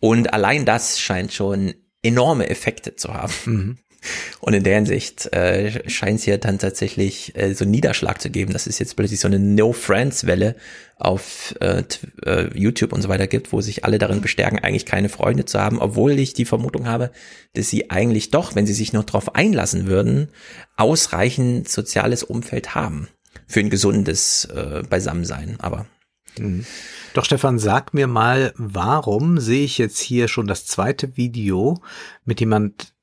Und 0.00 0.32
allein 0.32 0.64
das 0.64 0.98
scheint 0.98 1.32
schon 1.32 1.74
enorme 2.02 2.50
Effekte 2.50 2.96
zu 2.96 3.14
haben. 3.14 3.32
Mhm. 3.44 3.78
Und 4.40 4.54
in 4.54 4.62
der 4.62 4.76
Hinsicht 4.76 5.32
äh, 5.32 5.88
scheint 5.88 6.18
es 6.18 6.24
hier 6.24 6.38
dann 6.38 6.58
tatsächlich 6.58 7.36
äh, 7.36 7.54
so 7.54 7.64
einen 7.64 7.72
Niederschlag 7.72 8.20
zu 8.20 8.30
geben, 8.30 8.52
dass 8.52 8.66
es 8.66 8.78
jetzt 8.78 8.96
plötzlich 8.96 9.20
so 9.20 9.28
eine 9.28 9.38
No-Friends-Welle 9.38 10.56
auf 10.96 11.54
äh, 11.60 11.82
äh, 12.24 12.50
YouTube 12.56 12.92
und 12.92 13.02
so 13.02 13.08
weiter 13.08 13.26
gibt, 13.26 13.52
wo 13.52 13.60
sich 13.60 13.84
alle 13.84 13.98
darin 13.98 14.20
bestärken, 14.20 14.58
eigentlich 14.58 14.86
keine 14.86 15.08
Freunde 15.08 15.44
zu 15.44 15.60
haben, 15.60 15.80
obwohl 15.80 16.18
ich 16.18 16.34
die 16.34 16.44
Vermutung 16.44 16.86
habe, 16.86 17.10
dass 17.54 17.68
sie 17.68 17.90
eigentlich 17.90 18.30
doch, 18.30 18.54
wenn 18.54 18.66
sie 18.66 18.74
sich 18.74 18.92
noch 18.92 19.04
darauf 19.04 19.34
einlassen 19.34 19.86
würden, 19.86 20.28
ausreichend 20.76 21.68
soziales 21.68 22.22
Umfeld 22.22 22.74
haben 22.74 23.08
für 23.46 23.60
ein 23.60 23.70
gesundes 23.70 24.44
äh, 24.46 24.82
Beisammensein. 24.88 25.56
Aber 25.58 25.86
mhm. 26.38 26.64
Doch 27.14 27.24
Stefan, 27.24 27.60
sag 27.60 27.94
mir 27.94 28.08
mal, 28.08 28.52
warum 28.56 29.38
sehe 29.38 29.64
ich 29.64 29.78
jetzt 29.78 30.00
hier 30.00 30.26
schon 30.26 30.48
das 30.48 30.66
zweite 30.66 31.16
Video 31.16 31.80
mit 32.24 32.40
jemand, 32.40 32.93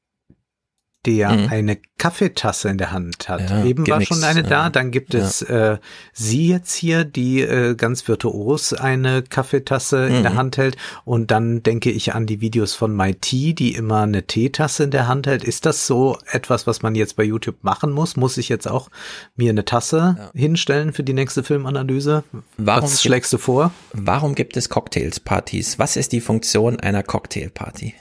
der 1.05 1.31
mhm. 1.31 1.47
eine 1.49 1.77
Kaffeetasse 1.97 2.69
in 2.69 2.77
der 2.77 2.91
Hand 2.91 3.27
hat. 3.27 3.49
Ja, 3.49 3.63
Eben 3.63 3.87
war 3.87 4.01
schon 4.01 4.23
eine 4.23 4.43
da, 4.43 4.69
dann 4.69 4.91
gibt 4.91 5.13
ja. 5.13 5.21
es 5.21 5.41
äh, 5.41 5.77
sie 6.13 6.47
jetzt 6.47 6.73
hier, 6.75 7.05
die 7.05 7.41
äh, 7.41 7.75
ganz 7.75 8.07
virtuos 8.07 8.73
eine 8.73 9.23
Kaffeetasse 9.23 10.09
mhm. 10.09 10.15
in 10.15 10.23
der 10.23 10.31
mhm. 10.33 10.37
Hand 10.37 10.57
hält 10.57 10.77
und 11.03 11.31
dann 11.31 11.63
denke 11.63 11.89
ich 11.89 12.13
an 12.13 12.27
die 12.27 12.41
Videos 12.41 12.75
von 12.75 12.95
MyT, 12.95 13.31
die 13.31 13.73
immer 13.75 14.01
eine 14.01 14.23
Teetasse 14.23 14.83
in 14.83 14.91
der 14.91 15.07
Hand 15.07 15.25
hält. 15.25 15.43
Ist 15.43 15.65
das 15.65 15.87
so 15.87 16.17
etwas, 16.31 16.67
was 16.67 16.81
man 16.81 16.93
jetzt 16.93 17.15
bei 17.15 17.23
YouTube 17.23 17.63
machen 17.63 17.91
muss? 17.91 18.15
Muss 18.15 18.37
ich 18.37 18.49
jetzt 18.49 18.67
auch 18.67 18.89
mir 19.35 19.49
eine 19.49 19.65
Tasse 19.65 20.31
hinstellen 20.35 20.93
für 20.93 21.03
die 21.03 21.13
nächste 21.13 21.43
Filmanalyse? 21.43 22.23
Warum 22.57 22.83
was 22.83 23.01
schlägst 23.01 23.33
du 23.33 23.37
vor? 23.39 23.71
Warum 23.93 24.35
gibt 24.35 24.55
es 24.55 24.69
Cocktailspartys? 24.69 25.79
Was 25.79 25.95
ist 25.95 26.11
die 26.11 26.21
Funktion 26.21 26.79
einer 26.79 27.03
Cocktailparty? 27.03 27.95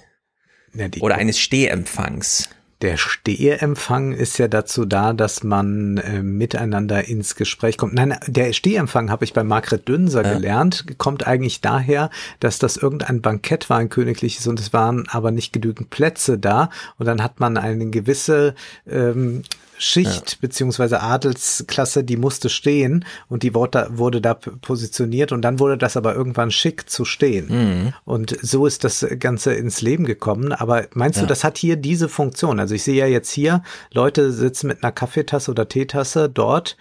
Ja, 0.75 0.87
Oder 1.01 1.17
eines 1.17 1.39
Stehempfangs? 1.39 2.49
Der 2.83 2.97
Stehempfang 2.97 4.13
ist 4.13 4.39
ja 4.39 4.49
dazu 4.49 4.87
da, 4.87 5.13
dass 5.13 5.43
man 5.43 5.99
äh, 5.99 6.23
miteinander 6.23 7.05
ins 7.09 7.35
Gespräch 7.35 7.77
kommt. 7.77 7.93
Nein, 7.93 8.19
der 8.27 8.55
Stehempfang 8.55 9.11
habe 9.11 9.25
ich 9.25 9.35
bei 9.35 9.45
Margret 9.45 9.87
Dünser 9.87 10.25
ja. 10.25 10.33
gelernt, 10.33 10.87
kommt 10.97 11.27
eigentlich 11.27 11.61
daher, 11.61 12.09
dass 12.41 12.59
das 12.59 12.79
irgendein 12.79 13.21
Bankett 13.21 13.69
war, 13.69 13.79
ein 13.79 13.91
königliches, 13.91 14.47
und 14.47 14.59
es 14.59 14.73
waren 14.73 15.07
aber 15.11 15.31
nicht 15.31 15.53
genügend 15.53 15.91
Plätze 15.91 16.39
da. 16.39 16.71
Und 16.99 17.05
dann 17.07 17.23
hat 17.23 17.39
man 17.39 17.59
eine 17.59 17.91
gewisse 17.91 18.55
ähm, 18.89 19.43
Schicht 19.81 20.33
ja. 20.33 20.37
beziehungsweise 20.43 21.01
Adelsklasse, 21.01 22.05
die 22.05 22.19
musste 22.19 22.51
stehen 22.51 23.07
und 23.29 23.43
die 23.43 23.55
wurde, 23.55 23.89
wurde 23.91 24.21
da 24.21 24.35
positioniert 24.35 25.33
und 25.33 25.41
dann 25.41 25.59
wurde 25.59 25.79
das 25.79 25.97
aber 25.97 26.15
irgendwann 26.15 26.51
schick 26.51 26.91
zu 26.91 27.07
stehen. 27.07 27.47
Mhm. 27.49 27.93
Und 28.05 28.37
so 28.43 28.67
ist 28.67 28.85
das 28.85 29.07
Ganze 29.19 29.55
ins 29.55 29.81
Leben 29.81 30.05
gekommen. 30.05 30.53
Aber 30.53 30.87
meinst 30.93 31.17
ja. 31.17 31.23
du, 31.23 31.29
das 31.29 31.45
hat 31.45 31.57
hier 31.57 31.77
diese 31.77 32.11
Funktion? 32.11 32.61
Also 32.61 32.75
ich 32.75 32.83
sehe 32.83 32.97
ja 32.97 33.07
jetzt 33.07 33.31
hier, 33.31 33.63
Leute 33.91 34.33
sitzen 34.33 34.67
mit 34.67 34.85
einer 34.85 34.93
Kaffeetasse 34.93 35.51
oder 35.51 35.67
Teetasse 35.67 36.29
dort 36.29 36.77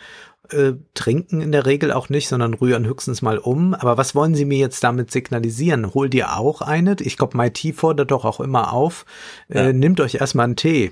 äh, 0.51 0.73
trinken 0.93 1.41
in 1.41 1.51
der 1.53 1.65
Regel 1.65 1.93
auch 1.93 2.09
nicht, 2.09 2.27
sondern 2.27 2.53
rühren 2.53 2.85
höchstens 2.85 3.21
mal 3.21 3.37
um. 3.37 3.73
Aber 3.73 3.97
was 3.97 4.13
wollen 4.13 4.35
Sie 4.35 4.45
mir 4.45 4.57
jetzt 4.57 4.83
damit 4.83 5.11
signalisieren? 5.11 5.93
Hol 5.93 6.09
dir 6.09 6.37
auch 6.37 6.61
eine? 6.61 6.97
Ich 6.99 7.17
glaube, 7.17 7.37
MIT 7.37 7.75
fordert 7.75 8.11
doch 8.11 8.25
auch 8.25 8.39
immer 8.39 8.73
auf, 8.73 9.05
äh, 9.47 9.67
ja. 9.67 9.73
nimmt 9.73 10.01
euch 10.01 10.15
erstmal 10.15 10.45
einen 10.45 10.55
Tee. 10.55 10.91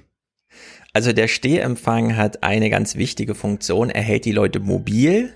Also 0.93 1.13
der 1.13 1.27
Stehempfang 1.27 2.15
hat 2.15 2.43
eine 2.43 2.69
ganz 2.69 2.95
wichtige 2.95 3.35
Funktion. 3.35 3.89
Er 3.89 4.01
hält 4.01 4.25
die 4.25 4.31
Leute 4.31 4.59
mobil, 4.59 5.33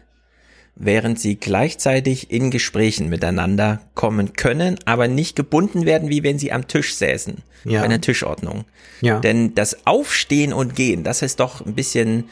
während 0.76 1.20
sie 1.20 1.36
gleichzeitig 1.36 2.32
in 2.32 2.50
Gesprächen 2.50 3.10
miteinander 3.10 3.82
kommen 3.94 4.34
können, 4.34 4.80
aber 4.86 5.08
nicht 5.08 5.36
gebunden 5.36 5.86
werden, 5.86 6.10
wie 6.10 6.24
wenn 6.24 6.40
sie 6.40 6.52
am 6.52 6.68
Tisch 6.68 6.96
säßen. 6.96 7.38
Ja. 7.66 7.80
Bei 7.80 7.86
einer 7.86 8.02
Tischordnung. 8.02 8.66
Ja. 9.02 9.20
Denn 9.20 9.54
das 9.54 9.86
Aufstehen 9.86 10.54
und 10.54 10.76
Gehen, 10.76 11.04
das 11.04 11.22
ist 11.22 11.40
doch 11.40 11.66
ein 11.66 11.76
bisschen 11.76 12.26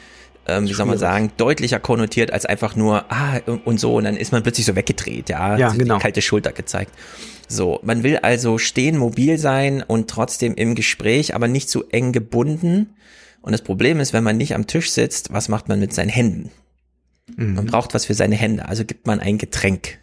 ähm, 0.50 0.68
wie 0.68 0.74
soll 0.74 0.86
man 0.86 0.98
sagen, 0.98 1.32
deutlicher 1.36 1.80
konnotiert 1.80 2.32
als 2.32 2.44
einfach 2.44 2.76
nur, 2.76 3.10
ah, 3.10 3.40
und 3.64 3.80
so, 3.80 3.96
und 3.96 4.04
dann 4.04 4.16
ist 4.16 4.32
man 4.32 4.42
plötzlich 4.42 4.66
so 4.66 4.76
weggedreht, 4.76 5.28
ja, 5.28 5.56
ja 5.56 5.68
genau. 5.70 5.96
die 5.96 6.02
kalte 6.02 6.22
Schulter 6.22 6.52
gezeigt. 6.52 6.92
So, 7.48 7.80
man 7.82 8.02
will 8.02 8.18
also 8.18 8.58
stehen, 8.58 8.96
mobil 8.96 9.38
sein 9.38 9.82
und 9.82 10.10
trotzdem 10.10 10.54
im 10.54 10.74
Gespräch, 10.74 11.34
aber 11.34 11.48
nicht 11.48 11.68
zu 11.68 11.88
eng 11.88 12.12
gebunden. 12.12 12.94
Und 13.42 13.52
das 13.52 13.62
Problem 13.62 14.00
ist, 14.00 14.12
wenn 14.12 14.24
man 14.24 14.36
nicht 14.36 14.54
am 14.54 14.66
Tisch 14.66 14.90
sitzt, 14.90 15.32
was 15.32 15.48
macht 15.48 15.68
man 15.68 15.80
mit 15.80 15.92
seinen 15.92 16.10
Händen? 16.10 16.50
Mhm. 17.36 17.54
Man 17.54 17.66
braucht 17.66 17.94
was 17.94 18.06
für 18.06 18.14
seine 18.14 18.36
Hände, 18.36 18.68
also 18.68 18.84
gibt 18.84 19.06
man 19.06 19.20
ein 19.20 19.38
Getränk. 19.38 19.98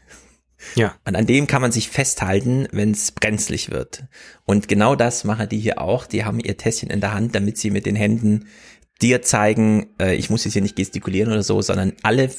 Ja. 0.76 0.96
Und 1.06 1.16
an 1.16 1.26
dem 1.26 1.48
kann 1.48 1.62
man 1.62 1.72
sich 1.72 1.90
festhalten, 1.90 2.68
wenn 2.72 2.92
es 2.92 3.12
brenzlig 3.12 3.72
wird. 3.72 4.06
Und 4.46 4.68
genau 4.68 4.96
das 4.96 5.24
machen 5.24 5.50
die 5.50 5.60
hier 5.60 5.80
auch. 5.80 6.08
Die 6.08 6.26
haben 6.26 6.40
ihr 6.40 6.58
Tässchen 6.58 6.90
in 6.90 7.00
der 7.00 7.14
Hand, 7.14 7.36
damit 7.36 7.58
sie 7.58 7.70
mit 7.70 7.86
den 7.86 7.96
Händen 7.96 8.48
dir 9.02 9.22
zeigen, 9.22 9.88
äh, 10.00 10.16
ich 10.16 10.30
muss 10.30 10.44
jetzt 10.44 10.54
hier 10.54 10.62
nicht 10.62 10.76
gestikulieren 10.76 11.32
oder 11.32 11.44
so, 11.44 11.62
sondern 11.62 11.94
alle 12.04 12.30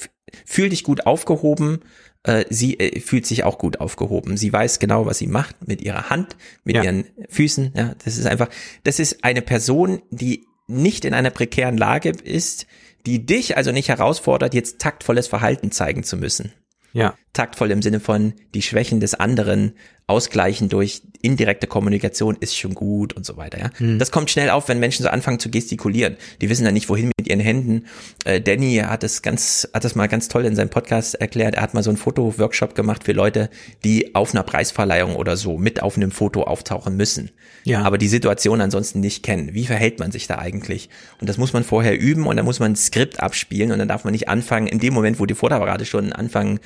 fühl 0.44 0.68
dich 0.68 0.84
gut 0.84 1.06
aufgehoben. 1.06 1.80
Äh, 2.24 2.44
sie 2.50 2.78
äh, 2.78 3.00
fühlt 3.00 3.26
sich 3.26 3.44
auch 3.44 3.58
gut 3.58 3.80
aufgehoben. 3.80 4.36
Sie 4.36 4.52
weiß 4.52 4.78
genau, 4.78 5.06
was 5.06 5.18
sie 5.18 5.26
macht 5.26 5.66
mit 5.66 5.80
ihrer 5.82 6.10
Hand, 6.10 6.36
mit 6.64 6.76
ja. 6.76 6.82
ihren 6.82 7.04
Füßen. 7.28 7.72
Ja, 7.76 7.94
das 8.04 8.18
ist 8.18 8.26
einfach, 8.26 8.48
das 8.84 8.98
ist 8.98 9.24
eine 9.24 9.42
Person, 9.42 10.02
die 10.10 10.46
nicht 10.66 11.04
in 11.04 11.14
einer 11.14 11.30
prekären 11.30 11.78
Lage 11.78 12.10
ist, 12.10 12.66
die 13.06 13.24
dich 13.24 13.56
also 13.56 13.72
nicht 13.72 13.88
herausfordert, 13.88 14.52
jetzt 14.52 14.80
taktvolles 14.80 15.28
Verhalten 15.28 15.70
zeigen 15.70 16.02
zu 16.02 16.16
müssen. 16.16 16.52
Ja. 16.92 17.14
Taktvoll 17.32 17.70
im 17.70 17.82
Sinne 17.82 18.00
von 18.00 18.32
die 18.54 18.62
Schwächen 18.62 19.00
des 19.00 19.14
anderen 19.14 19.74
ausgleichen 20.08 20.70
durch 20.70 21.02
indirekte 21.20 21.66
Kommunikation 21.66 22.36
ist 22.40 22.56
schon 22.56 22.74
gut 22.74 23.12
und 23.12 23.26
so 23.26 23.36
weiter. 23.36 23.58
Ja? 23.58 23.70
Hm. 23.76 23.98
Das 23.98 24.10
kommt 24.10 24.30
schnell 24.30 24.48
auf, 24.48 24.66
wenn 24.68 24.80
Menschen 24.80 25.02
so 25.02 25.10
anfangen 25.10 25.38
zu 25.38 25.50
gestikulieren. 25.50 26.16
Die 26.40 26.48
wissen 26.48 26.64
dann 26.64 26.72
nicht, 26.72 26.88
wohin 26.88 27.10
mit 27.18 27.28
ihren 27.28 27.40
Händen. 27.40 27.84
Äh, 28.24 28.40
Danny 28.40 28.76
hat 28.76 29.04
es 29.04 29.20
ganz, 29.20 29.68
hat 29.74 29.84
das 29.84 29.94
mal 29.94 30.06
ganz 30.06 30.28
toll 30.28 30.46
in 30.46 30.56
seinem 30.56 30.70
Podcast 30.70 31.16
erklärt. 31.16 31.56
Er 31.56 31.62
hat 31.62 31.74
mal 31.74 31.82
so 31.82 31.90
einen 31.90 31.98
Fotoworkshop 31.98 32.74
gemacht 32.74 33.04
für 33.04 33.12
Leute, 33.12 33.50
die 33.84 34.14
auf 34.14 34.32
einer 34.32 34.44
Preisverleihung 34.44 35.14
oder 35.14 35.36
so 35.36 35.58
mit 35.58 35.82
auf 35.82 35.96
einem 35.96 36.10
Foto 36.10 36.44
auftauchen 36.44 36.96
müssen. 36.96 37.30
Ja. 37.64 37.82
Aber 37.82 37.98
die 37.98 38.08
Situation 38.08 38.62
ansonsten 38.62 39.00
nicht 39.00 39.22
kennen. 39.22 39.52
Wie 39.52 39.66
verhält 39.66 39.98
man 39.98 40.10
sich 40.10 40.26
da 40.26 40.38
eigentlich? 40.38 40.88
Und 41.20 41.28
das 41.28 41.36
muss 41.36 41.52
man 41.52 41.64
vorher 41.64 42.00
üben 42.00 42.26
und 42.26 42.36
dann 42.36 42.46
muss 42.46 42.60
man 42.60 42.72
ein 42.72 42.76
Skript 42.76 43.20
abspielen 43.20 43.72
und 43.72 43.78
dann 43.78 43.88
darf 43.88 44.04
man 44.04 44.12
nicht 44.12 44.28
anfangen, 44.28 44.68
in 44.68 44.78
dem 44.78 44.94
Moment, 44.94 45.20
wo 45.20 45.26
die 45.26 45.34
Fotoapparate 45.34 45.84
schon 45.84 46.14
anfangen 46.14 46.60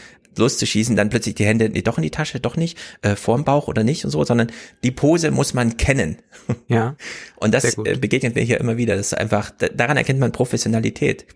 loszuschießen, 0.53 0.97
dann 0.97 1.09
plötzlich 1.09 1.35
die 1.35 1.47
Hände, 1.47 1.69
nee, 1.69 1.83
doch 1.83 1.97
in 1.97 2.03
die 2.03 2.11
Tasche, 2.11 2.41
doch 2.41 2.57
nicht, 2.57 2.79
äh, 3.03 3.17
vorm 3.17 3.45
Bauch 3.45 3.69
oder 3.69 3.85
nicht 3.85 4.05
und 4.05 4.11
so, 4.11 4.25
sondern 4.25 4.53
die 4.85 4.91
Pose 4.91 5.31
muss 5.31 5.55
man 5.55 5.77
kennen. 5.77 6.19
Ja. 6.69 6.97
Und 7.37 7.55
das 7.55 7.77
äh, 7.79 7.97
begegnet 7.97 8.35
mir 8.35 8.43
hier 8.43 8.61
immer 8.61 8.77
wieder. 8.77 8.97
Das 8.97 9.09
ist 9.09 9.15
einfach, 9.15 9.51
daran 9.75 9.97
erkennt 9.97 10.21
man 10.21 10.33
Professionalität. 10.33 11.27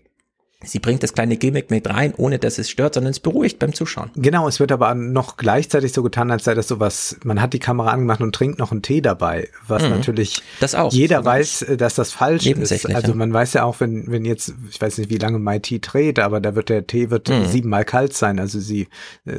Sie 0.63 0.79
bringt 0.79 1.03
das 1.03 1.13
kleine 1.13 1.37
Gimmick 1.37 1.69
mit 1.69 1.87
rein, 1.87 2.15
ohne 2.17 2.39
dass 2.39 2.57
es 2.57 2.67
stört, 2.71 2.95
sondern 2.95 3.11
es 3.11 3.19
beruhigt 3.19 3.59
beim 3.59 3.73
Zuschauen. 3.73 4.09
Genau, 4.15 4.47
es 4.47 4.59
wird 4.59 4.71
aber 4.71 4.95
noch 4.95 5.37
gleichzeitig 5.37 5.93
so 5.93 6.01
getan, 6.01 6.31
als 6.31 6.45
sei 6.45 6.55
das 6.55 6.67
sowas, 6.67 7.15
man 7.23 7.39
hat 7.39 7.53
die 7.53 7.59
Kamera 7.59 7.91
angemacht 7.91 8.21
und 8.21 8.33
trinkt 8.33 8.57
noch 8.57 8.71
einen 8.71 8.81
Tee 8.81 9.01
dabei, 9.01 9.49
was 9.67 9.83
Mhm. 9.83 9.89
natürlich 9.91 10.41
Das 10.59 10.73
auch. 10.73 10.91
jeder 10.91 11.23
weiß, 11.23 11.61
äh, 11.61 11.77
dass 11.77 11.93
das 11.93 12.11
falsch 12.11 12.47
ist. 12.47 12.85
Also 12.95 13.13
man 13.13 13.31
weiß 13.31 13.53
ja 13.53 13.65
auch, 13.65 13.79
wenn, 13.79 14.09
wenn 14.11 14.25
jetzt, 14.25 14.55
ich 14.71 14.81
weiß 14.81 14.97
nicht, 14.97 15.11
wie 15.11 15.19
lange 15.19 15.37
My 15.37 15.59
Tea 15.59 15.77
dreht, 15.79 16.17
aber 16.17 16.41
da 16.41 16.55
wird 16.55 16.69
der 16.69 16.87
Tee 16.87 17.11
wird 17.11 17.29
Mhm. 17.29 17.45
siebenmal 17.45 17.85
kalt 17.85 18.13
sein. 18.13 18.39
Also 18.39 18.59
sie, 18.59 18.87
äh, 19.25 19.33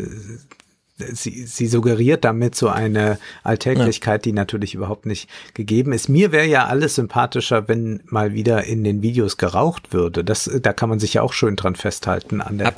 sie, 0.98 1.46
sie 1.46 1.66
suggeriert 1.66 2.24
damit 2.24 2.54
so 2.54 2.68
eine 2.68 3.18
Alltäglichkeit, 3.42 4.24
die 4.24 4.32
natürlich 4.32 4.74
überhaupt 4.74 5.06
nicht 5.06 5.28
gegeben 5.54 5.92
ist. 5.92 6.08
Mir 6.08 6.32
wäre 6.32 6.46
ja 6.46 6.66
alles 6.66 6.96
sympathischer, 6.96 7.68
wenn 7.68 8.02
mal 8.06 8.34
wieder 8.34 8.64
in 8.64 8.84
den 8.84 9.02
Videos 9.02 9.36
geraucht 9.36 9.92
würde. 9.92 10.24
Das, 10.24 10.50
da 10.62 10.72
kann 10.72 10.88
man 10.88 10.98
sich 10.98 11.14
ja 11.14 11.22
auch 11.22 11.32
schön 11.32 11.56
dran 11.56 11.76
festhalten 11.76 12.40
an 12.40 12.58
der. 12.58 12.68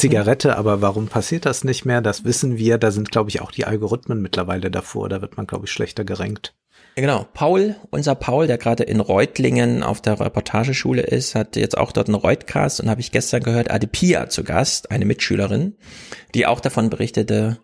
Zigarette. 0.00 0.56
Aber 0.56 0.82
warum 0.82 1.08
passiert 1.08 1.46
das 1.46 1.64
nicht 1.64 1.84
mehr? 1.84 2.00
Das 2.00 2.24
wissen 2.24 2.58
wir. 2.58 2.78
Da 2.78 2.90
sind, 2.90 3.10
glaube 3.10 3.30
ich, 3.30 3.40
auch 3.40 3.50
die 3.50 3.64
Algorithmen 3.64 4.20
mittlerweile 4.20 4.70
davor. 4.70 5.08
Da 5.08 5.20
wird 5.20 5.36
man, 5.36 5.46
glaube 5.46 5.66
ich, 5.66 5.72
schlechter 5.72 6.04
gerankt. 6.04 6.54
Ja, 6.96 7.02
Genau, 7.02 7.28
Paul, 7.32 7.76
unser 7.90 8.16
Paul, 8.16 8.48
der 8.48 8.58
gerade 8.58 8.82
in 8.82 8.98
Reutlingen 8.98 9.84
auf 9.84 10.02
der 10.02 10.18
Reportageschule 10.18 11.02
ist, 11.02 11.36
hat 11.36 11.54
jetzt 11.54 11.78
auch 11.78 11.92
dort 11.92 12.08
einen 12.08 12.16
Reutcast 12.16 12.80
und 12.80 12.90
habe 12.90 13.00
ich 13.00 13.12
gestern 13.12 13.40
gehört, 13.40 13.70
Adepia 13.70 14.28
zu 14.28 14.42
Gast, 14.42 14.90
eine 14.90 15.04
Mitschülerin, 15.04 15.76
die 16.34 16.46
auch 16.46 16.58
davon 16.58 16.90
berichtete, 16.90 17.58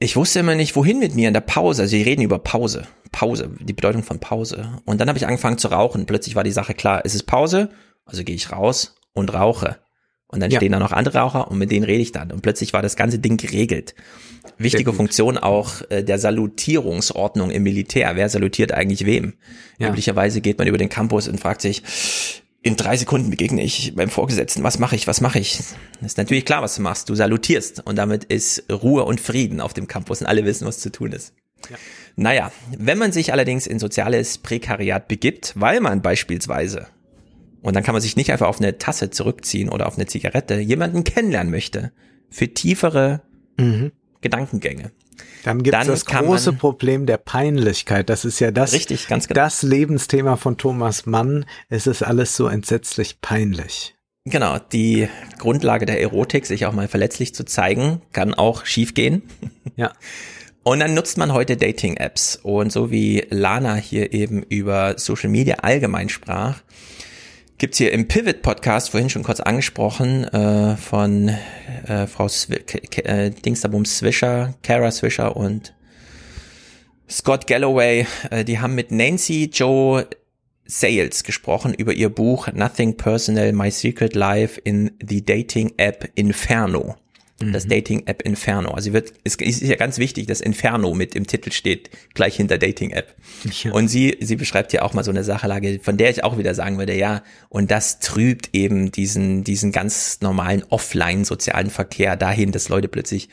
ich 0.00 0.16
wusste 0.16 0.40
immer 0.40 0.54
nicht, 0.54 0.74
wohin 0.76 0.98
mit 0.98 1.14
mir 1.14 1.28
in 1.28 1.34
der 1.34 1.40
Pause. 1.42 1.82
Also 1.82 1.90
sie 1.90 2.02
reden 2.02 2.22
über 2.22 2.38
Pause, 2.38 2.86
Pause, 3.12 3.50
die 3.60 3.74
Bedeutung 3.74 4.02
von 4.02 4.18
Pause. 4.18 4.80
Und 4.86 5.00
dann 5.00 5.08
habe 5.08 5.18
ich 5.18 5.26
angefangen 5.26 5.58
zu 5.58 5.68
rauchen. 5.68 6.06
Plötzlich 6.06 6.34
war 6.34 6.42
die 6.42 6.52
Sache 6.52 6.74
klar, 6.74 7.02
es 7.04 7.14
ist 7.14 7.24
Pause, 7.24 7.68
also 8.06 8.24
gehe 8.24 8.34
ich 8.34 8.50
raus 8.50 8.96
und 9.12 9.32
rauche. 9.32 9.78
Und 10.26 10.40
dann 10.40 10.50
Ja. 10.50 10.58
stehen 10.58 10.72
da 10.72 10.78
noch 10.78 10.92
andere 10.92 11.18
Raucher 11.18 11.50
und 11.50 11.58
mit 11.58 11.70
denen 11.72 11.84
rede 11.84 12.00
ich 12.02 12.12
dann. 12.12 12.30
Und 12.32 12.40
plötzlich 12.40 12.72
war 12.72 12.82
das 12.82 12.96
ganze 12.96 13.18
Ding 13.18 13.36
geregelt. 13.36 13.94
Wichtige 14.58 14.92
Funktion 14.92 15.36
auch 15.36 15.82
äh, 15.90 16.02
der 16.04 16.18
Salutierungsordnung 16.18 17.50
im 17.50 17.62
Militär. 17.64 18.14
Wer 18.14 18.28
salutiert 18.28 18.72
eigentlich 18.72 19.04
wem? 19.06 19.34
Ja. 19.78 19.88
Üblicherweise 19.88 20.40
geht 20.40 20.58
man 20.58 20.68
über 20.68 20.78
den 20.78 20.88
Campus 20.88 21.28
und 21.28 21.40
fragt 21.40 21.60
sich, 21.62 21.82
in 22.62 22.76
drei 22.76 22.96
Sekunden 22.96 23.30
begegne 23.30 23.62
ich 23.62 23.94
beim 23.94 24.10
Vorgesetzten, 24.10 24.62
was 24.62 24.78
mache 24.78 24.94
ich, 24.96 25.06
was 25.06 25.20
mache 25.20 25.38
ich? 25.38 25.60
ist 26.04 26.18
natürlich 26.18 26.44
klar, 26.44 26.62
was 26.62 26.76
du 26.76 26.82
machst. 26.82 27.08
Du 27.08 27.14
salutierst 27.14 27.86
und 27.86 27.96
damit 27.96 28.24
ist 28.24 28.64
Ruhe 28.70 29.04
und 29.04 29.20
Frieden 29.20 29.60
auf 29.60 29.72
dem 29.72 29.86
Campus 29.86 30.20
und 30.20 30.26
alle 30.26 30.44
wissen, 30.44 30.66
was 30.66 30.78
zu 30.78 30.90
tun 30.92 31.12
ist. 31.12 31.32
Ja. 31.70 31.76
Naja, 32.16 32.52
wenn 32.76 32.98
man 32.98 33.12
sich 33.12 33.32
allerdings 33.32 33.66
in 33.66 33.78
soziales 33.78 34.38
Prekariat 34.38 35.08
begibt, 35.08 35.54
weil 35.56 35.80
man 35.80 36.02
beispielsweise, 36.02 36.88
und 37.62 37.76
dann 37.76 37.82
kann 37.82 37.94
man 37.94 38.02
sich 38.02 38.16
nicht 38.16 38.30
einfach 38.32 38.48
auf 38.48 38.60
eine 38.60 38.78
Tasse 38.78 39.10
zurückziehen 39.10 39.68
oder 39.68 39.86
auf 39.86 39.96
eine 39.96 40.06
Zigarette, 40.06 40.58
jemanden 40.58 41.04
kennenlernen 41.04 41.50
möchte, 41.50 41.92
für 42.30 42.48
tiefere 42.52 43.22
Mhm. 43.58 43.92
Gedankengänge. 44.20 44.90
Dann 45.44 45.62
gibt 45.62 45.76
es 45.76 45.86
das 45.86 46.04
große 46.04 46.52
Problem 46.52 47.06
der 47.06 47.16
Peinlichkeit. 47.16 48.08
Das 48.10 48.24
ist 48.24 48.40
ja 48.40 48.50
das, 48.50 48.72
Richtig, 48.72 49.08
ganz 49.08 49.28
genau. 49.28 49.40
das 49.40 49.62
Lebensthema 49.62 50.36
von 50.36 50.56
Thomas 50.56 51.06
Mann. 51.06 51.46
Es 51.68 51.86
ist 51.86 52.02
alles 52.02 52.36
so 52.36 52.46
entsetzlich 52.46 53.20
peinlich. 53.20 53.94
Genau, 54.26 54.58
die 54.58 55.08
Grundlage 55.38 55.86
der 55.86 56.00
Erotik, 56.00 56.44
sich 56.44 56.66
auch 56.66 56.72
mal 56.72 56.88
verletzlich 56.88 57.34
zu 57.34 57.44
zeigen, 57.44 58.02
kann 58.12 58.34
auch 58.34 58.66
schiefgehen. 58.66 59.22
Ja. 59.76 59.92
Und 60.62 60.80
dann 60.80 60.92
nutzt 60.92 61.16
man 61.16 61.32
heute 61.32 61.56
Dating-Apps. 61.56 62.38
Und 62.42 62.70
so 62.70 62.90
wie 62.90 63.26
Lana 63.30 63.76
hier 63.76 64.12
eben 64.12 64.42
über 64.42 64.98
Social 64.98 65.30
Media 65.30 65.56
allgemein 65.56 66.10
sprach, 66.10 66.60
gibt's 67.60 67.76
hier 67.76 67.92
im 67.92 68.08
Pivot-Podcast, 68.08 68.88
vorhin 68.90 69.10
schon 69.10 69.22
kurz 69.22 69.38
angesprochen, 69.38 70.24
äh, 70.24 70.76
von 70.78 71.28
äh, 71.86 72.06
Frau 72.06 72.26
Swi 72.26 72.56
äh, 73.04 73.30
Dingsdabums 73.30 73.98
Swisher, 73.98 74.54
Kara 74.62 74.90
Swisher 74.90 75.36
und 75.36 75.74
Scott 77.08 77.46
Galloway, 77.46 78.06
äh, 78.30 78.44
die 78.46 78.60
haben 78.60 78.74
mit 78.74 78.90
Nancy 78.90 79.50
Joe 79.52 80.06
Sales 80.64 81.22
gesprochen 81.22 81.74
über 81.74 81.92
ihr 81.92 82.08
Buch 82.08 82.50
Nothing 82.50 82.96
Personal, 82.96 83.52
My 83.52 83.70
Secret 83.70 84.14
Life 84.14 84.58
in 84.64 84.92
the 85.06 85.22
Dating 85.22 85.74
App 85.76 86.08
Inferno. 86.14 86.96
Das 87.40 87.66
Dating 87.66 88.06
App 88.06 88.22
Inferno. 88.22 88.70
Also 88.72 88.84
sie 88.84 88.92
wird, 88.92 89.14
es 89.24 89.36
ist 89.36 89.62
ja 89.62 89.76
ganz 89.76 89.96
wichtig, 89.96 90.26
dass 90.26 90.42
Inferno 90.42 90.94
mit 90.94 91.14
im 91.14 91.26
Titel 91.26 91.52
steht, 91.52 91.88
gleich 92.12 92.36
hinter 92.36 92.58
Dating 92.58 92.90
App. 92.90 93.16
Ja. 93.62 93.72
Und 93.72 93.88
sie, 93.88 94.16
sie 94.20 94.36
beschreibt 94.36 94.72
ja 94.74 94.82
auch 94.82 94.92
mal 94.92 95.04
so 95.04 95.10
eine 95.10 95.24
Sachlage, 95.24 95.80
von 95.82 95.96
der 95.96 96.10
ich 96.10 96.22
auch 96.22 96.36
wieder 96.36 96.54
sagen 96.54 96.76
würde, 96.76 96.94
ja, 96.94 97.22
und 97.48 97.70
das 97.70 97.98
trübt 98.00 98.50
eben 98.52 98.92
diesen, 98.92 99.42
diesen 99.42 99.72
ganz 99.72 100.20
normalen 100.20 100.64
offline-sozialen 100.68 101.70
Verkehr 101.70 102.16
dahin, 102.16 102.52
dass 102.52 102.68
Leute 102.68 102.88
plötzlich 102.88 103.30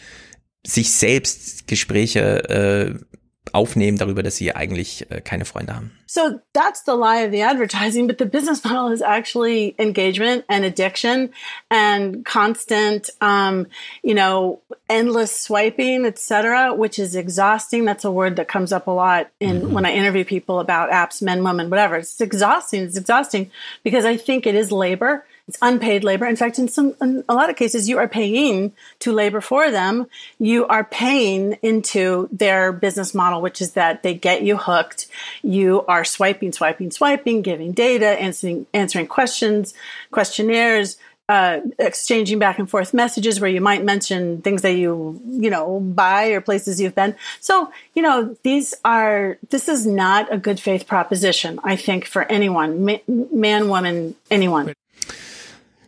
sich 0.66 0.92
selbst 0.92 1.68
Gespräche 1.68 2.50
äh, 2.50 3.18
aufnehmen 3.58 3.98
darüber, 3.98 4.24
dass 4.24 4.38
sie 4.38 4.56
eigentlich 4.56 5.10
äh, 5.10 5.20
keine 5.22 5.46
Freunde 5.46 5.76
haben. 5.76 5.92
So 6.06 6.40
that's 6.54 6.84
the 6.86 6.94
lie 6.94 7.26
of 7.26 7.32
the 7.32 7.42
advertising, 7.42 8.08
but 8.08 8.18
the 8.18 8.26
business 8.26 8.64
model 8.66 8.94
is 8.94 9.02
actually 9.02 9.76
engagement 9.78 10.46
and 10.48 10.64
addiction 10.64 11.32
and 11.70 12.24
constant, 12.24 13.10
um, 13.20 13.68
you 14.04 14.14
know, 14.14 14.62
endless 14.90 15.36
swiping, 15.42 16.06
etc., 16.06 16.74
which 16.74 17.00
is 17.00 17.16
exhausting. 17.16 17.84
That's 17.84 18.06
a 18.06 18.12
word 18.12 18.38
that 18.38 18.48
comes 18.48 18.72
up 18.72 18.88
a 18.88 18.92
lot 18.92 19.30
in 19.40 19.74
when 19.74 19.86
I 19.86 19.94
interview 19.94 20.24
people 20.24 20.60
about 20.60 20.92
apps, 20.92 21.22
men, 21.22 21.44
women, 21.44 21.70
whatever. 21.70 21.98
It's 21.98 22.22
exhausting. 22.22 22.84
It's 22.84 22.98
exhausting 22.98 23.52
because 23.84 24.06
I 24.06 24.18
think 24.18 24.46
it 24.46 24.56
is 24.56 24.72
labor. 24.72 25.26
It's 25.48 25.58
unpaid 25.62 26.04
labor. 26.04 26.26
In 26.26 26.36
fact, 26.36 26.60
in 26.60 26.68
some, 26.68 26.94
in 27.02 27.24
a 27.30 27.34
lot 27.34 27.50
of 27.50 27.56
cases, 27.56 27.88
you 27.88 27.98
are 28.00 28.08
paying 28.08 28.74
to 29.00 29.14
labor 29.14 29.40
for 29.40 29.72
them. 29.72 30.08
You 30.40 30.68
are 30.68 30.84
paying 30.84 31.58
into 31.62 32.28
their 32.34 32.74
business 32.74 33.14
model, 33.14 33.42
which 33.42 33.62
is 33.62 33.72
that 33.74 34.04
they 34.04 34.14
get 34.14 34.42
you 34.42 34.58
hooked. 34.58 35.08
You 35.44 35.86
are 35.88 36.04
swiping, 36.04 36.52
swiping, 36.52 36.92
swiping, 36.92 37.44
giving 37.44 37.72
data, 37.72 38.08
answering, 38.08 38.66
answering 38.74 39.08
questions, 39.08 39.74
questionnaires, 40.12 40.98
uh, 41.30 41.60
exchanging 41.78 42.40
back 42.40 42.58
and 42.60 42.70
forth 42.70 42.94
messages 42.94 43.40
where 43.40 43.50
you 43.50 43.62
might 43.62 43.84
mention 43.84 44.42
things 44.42 44.62
that 44.62 44.74
you, 44.74 45.22
you 45.26 45.50
know, 45.50 45.80
buy 45.80 46.28
or 46.28 46.42
places 46.42 46.80
you've 46.80 46.96
been. 46.96 47.16
So, 47.42 47.72
you 47.94 48.02
know, 48.02 48.36
these 48.44 48.74
are, 48.86 49.38
this 49.50 49.68
is 49.68 49.86
not 49.86 50.32
a 50.32 50.38
good 50.38 50.60
faith 50.60 50.88
proposition, 50.88 51.60
I 51.64 51.76
think, 51.76 52.06
for 52.06 52.24
anyone, 52.24 52.86
ma- 52.86 52.98
man, 53.08 53.68
woman, 53.68 54.16
anyone. 54.32 54.74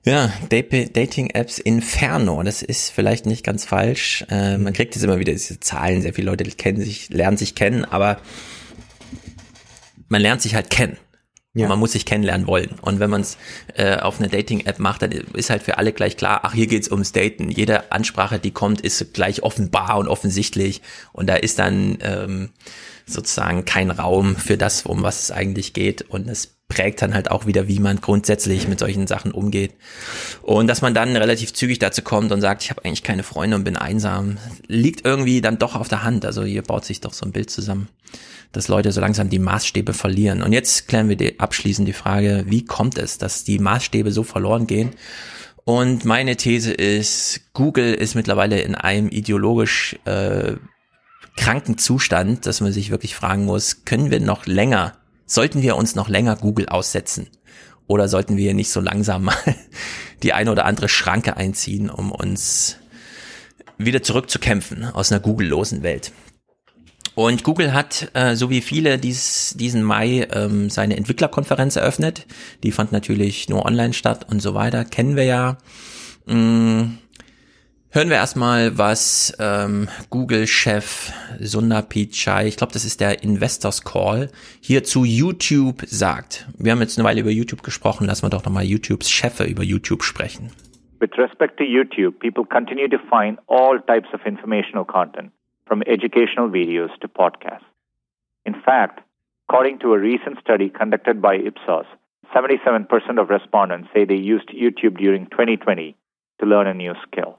Ja, 0.05 0.31
Dat- 0.49 0.95
Dating-Apps 0.95 1.59
Inferno, 1.59 2.41
das 2.43 2.61
ist 2.61 2.89
vielleicht 2.89 3.25
nicht 3.25 3.43
ganz 3.45 3.65
falsch. 3.65 4.25
Äh, 4.29 4.57
man 4.57 4.73
kriegt 4.73 4.95
jetzt 4.95 5.03
immer 5.03 5.19
wieder 5.19 5.33
diese 5.33 5.59
Zahlen, 5.59 6.01
sehr 6.01 6.13
viele 6.13 6.31
Leute 6.31 6.45
kennen 6.45 6.81
sich, 6.81 7.09
lernen 7.09 7.37
sich 7.37 7.53
kennen, 7.55 7.85
aber 7.85 8.19
man 10.07 10.21
lernt 10.21 10.41
sich 10.41 10.55
halt 10.55 10.69
kennen. 10.69 10.97
Ja. 11.55 11.67
Man 11.67 11.79
muss 11.79 11.93
sich 11.93 12.05
kennenlernen 12.05 12.45
wollen. 12.47 12.75
Und 12.81 12.99
wenn 12.99 13.09
man 13.09 13.21
es 13.21 13.37
äh, 13.75 13.97
auf 13.97 14.19
einer 14.19 14.29
Dating-App 14.29 14.79
macht, 14.79 15.01
dann 15.01 15.11
ist 15.11 15.49
halt 15.49 15.63
für 15.63 15.77
alle 15.77 15.91
gleich 15.91 16.15
klar, 16.15 16.41
ach, 16.43 16.53
hier 16.53 16.67
geht's 16.67 16.91
ums 16.91 17.11
Daten. 17.11 17.49
Jede 17.49 17.91
Ansprache, 17.91 18.39
die 18.39 18.51
kommt, 18.51 18.81
ist 18.81 19.13
gleich 19.13 19.41
offenbar 19.41 19.97
und 19.97 20.07
offensichtlich. 20.07 20.81
Und 21.11 21.27
da 21.27 21.35
ist 21.35 21.57
dann 21.59 21.97
ähm, 22.01 22.49
sozusagen 23.07 23.65
kein 23.65 23.89
Raum 23.89 24.35
für 24.35 24.57
das, 24.57 24.83
um 24.83 25.01
was 25.01 25.23
es 25.23 25.31
eigentlich 25.31 25.73
geht. 25.73 26.03
Und 26.03 26.29
es 26.29 26.58
prägt 26.69 27.01
dann 27.01 27.15
halt 27.15 27.31
auch 27.31 27.48
wieder, 27.48 27.67
wie 27.67 27.80
man 27.80 27.99
grundsätzlich 27.99 28.67
mit 28.67 28.80
solchen 28.80 29.07
Sachen 29.07 29.31
umgeht. 29.31 29.73
Und 30.43 30.67
dass 30.67 30.81
man 30.81 30.93
dann 30.93 31.17
relativ 31.17 31.53
zügig 31.53 31.80
dazu 31.80 32.03
kommt 32.03 32.31
und 32.31 32.41
sagt, 32.41 32.64
ich 32.64 32.69
habe 32.69 32.85
eigentlich 32.85 33.03
keine 33.03 33.23
Freunde 33.23 33.57
und 33.57 33.64
bin 33.64 33.75
einsam, 33.75 34.38
liegt 34.67 35.03
irgendwie 35.03 35.41
dann 35.41 35.57
doch 35.57 35.75
auf 35.75 35.89
der 35.89 36.03
Hand. 36.03 36.25
Also 36.25 36.43
hier 36.43 36.61
baut 36.61 36.85
sich 36.85 37.01
doch 37.01 37.14
so 37.14 37.25
ein 37.25 37.31
Bild 37.31 37.49
zusammen, 37.49 37.89
dass 38.51 38.67
Leute 38.67 38.91
so 38.91 39.01
langsam 39.01 39.30
die 39.30 39.39
Maßstäbe 39.39 39.93
verlieren. 39.93 40.43
Und 40.43 40.53
jetzt 40.53 40.88
klären 40.88 41.09
wir 41.09 41.15
die, 41.15 41.39
abschließend 41.39 41.88
die 41.88 41.93
Frage, 41.93 42.45
wie 42.48 42.64
kommt 42.64 42.99
es, 42.99 43.17
dass 43.17 43.43
die 43.43 43.57
Maßstäbe 43.57 44.11
so 44.11 44.23
verloren 44.23 44.67
gehen? 44.67 44.91
Und 45.65 46.06
meine 46.06 46.38
These 46.38 46.72
ist, 46.72 47.41
Google 47.53 47.95
ist 47.95 48.14
mittlerweile 48.14 48.61
in 48.61 48.75
einem 48.75 49.09
ideologisch 49.09 49.98
äh, 50.06 50.53
kranken 51.35 51.80
Zustand, 51.80 52.45
dass 52.45 52.61
man 52.61 52.72
sich 52.72 52.91
wirklich 52.91 53.15
fragen 53.15 53.45
muss, 53.45 53.85
können 53.85 54.11
wir 54.11 54.19
noch 54.19 54.45
länger 54.45 54.98
Sollten 55.30 55.61
wir 55.61 55.75
uns 55.75 55.93
noch 55.93 56.09
länger 56.09 56.35
Google 56.35 56.67
aussetzen? 56.69 57.27
Oder 57.85 58.08
sollten 58.08 58.35
wir 58.35 58.56
nicht 58.56 58.72
so 58.72 58.82
langsam 58.82 59.25
mal 59.25 59.35
die 60.24 60.33
eine 60.33 60.51
oder 60.51 60.66
andere 60.66 60.90
Schranke 60.90 61.38
einziehen, 61.38 61.91
um 61.91 62.11
uns 62.11 62.77
wieder 63.77 64.01
zurückzukämpfen 64.01 64.85
aus 64.85 65.11
einer 65.11 65.22
Google-losen 65.22 65.83
Welt? 65.83 66.14
Und 67.14 67.43
Google 67.43 67.74
hat, 67.74 68.09
äh, 68.16 68.35
so 68.35 68.49
wie 68.49 68.61
viele, 68.61 68.98
dies, 68.98 69.53
diesen 69.56 69.83
Mai 69.83 70.27
ähm, 70.32 70.72
seine 70.72 70.98
Entwicklerkonferenz 70.98 71.75
eröffnet. 71.75 72.25
Die 72.64 72.72
fand 72.72 72.91
natürlich 72.91 73.49
nur 73.49 73.66
online 73.66 73.93
statt 73.93 74.25
und 74.32 74.41
so 74.41 74.56
weiter. 74.56 74.83
Kennen 74.83 75.16
wir 75.16 75.25
ja. 75.25 75.58
Mm, 76.25 76.98
Hören 77.91 78.09
wir 78.09 78.17
erstmal, 78.17 78.77
was 78.77 79.35
ähm, 79.39 79.87
Google-Chef 80.11 81.11
Sundar 81.39 81.81
Pichai, 81.81 82.45
ich 82.45 82.55
glaube, 82.55 82.71
das 82.71 82.85
ist 82.85 83.01
der 83.01 83.23
Investors 83.23 83.83
Call, 83.83 84.29
hier 84.61 84.83
zu 84.83 85.03
YouTube 85.05 85.81
sagt. 85.87 86.45
Wir 86.59 86.71
haben 86.71 86.81
jetzt 86.81 86.99
eine 86.99 87.07
Weile 87.07 87.21
über 87.21 87.31
YouTube 87.31 87.63
gesprochen, 87.63 88.05
lassen 88.05 88.27
wir 88.27 88.29
doch 88.29 88.45
nochmal 88.45 88.63
YouTubes 88.63 89.09
Chefe 89.09 89.45
über 89.45 89.63
YouTube 89.63 90.03
sprechen. 90.03 90.51
With 90.99 91.17
respect 91.17 91.57
to 91.57 91.63
YouTube, 91.63 92.19
people 92.19 92.45
continue 92.45 92.87
to 92.87 92.99
find 93.09 93.39
all 93.47 93.79
types 93.87 94.13
of 94.13 94.23
informational 94.23 94.85
content, 94.85 95.31
from 95.65 95.81
educational 95.87 96.47
videos 96.47 96.91
to 97.01 97.07
podcasts. 97.07 97.65
In 98.45 98.53
fact, 98.53 99.01
according 99.47 99.79
to 99.79 99.95
a 99.95 99.97
recent 99.97 100.37
study 100.39 100.69
conducted 100.69 101.23
by 101.23 101.37
Ipsos, 101.37 101.87
77% 102.35 102.85
of 103.19 103.31
respondents 103.31 103.89
say 103.95 104.05
they 104.05 104.13
used 104.13 104.49
YouTube 104.49 104.99
during 104.99 105.25
2020 105.31 105.95
to 106.39 106.45
learn 106.45 106.67
a 106.67 106.73
new 106.73 106.93
skill. 107.05 107.37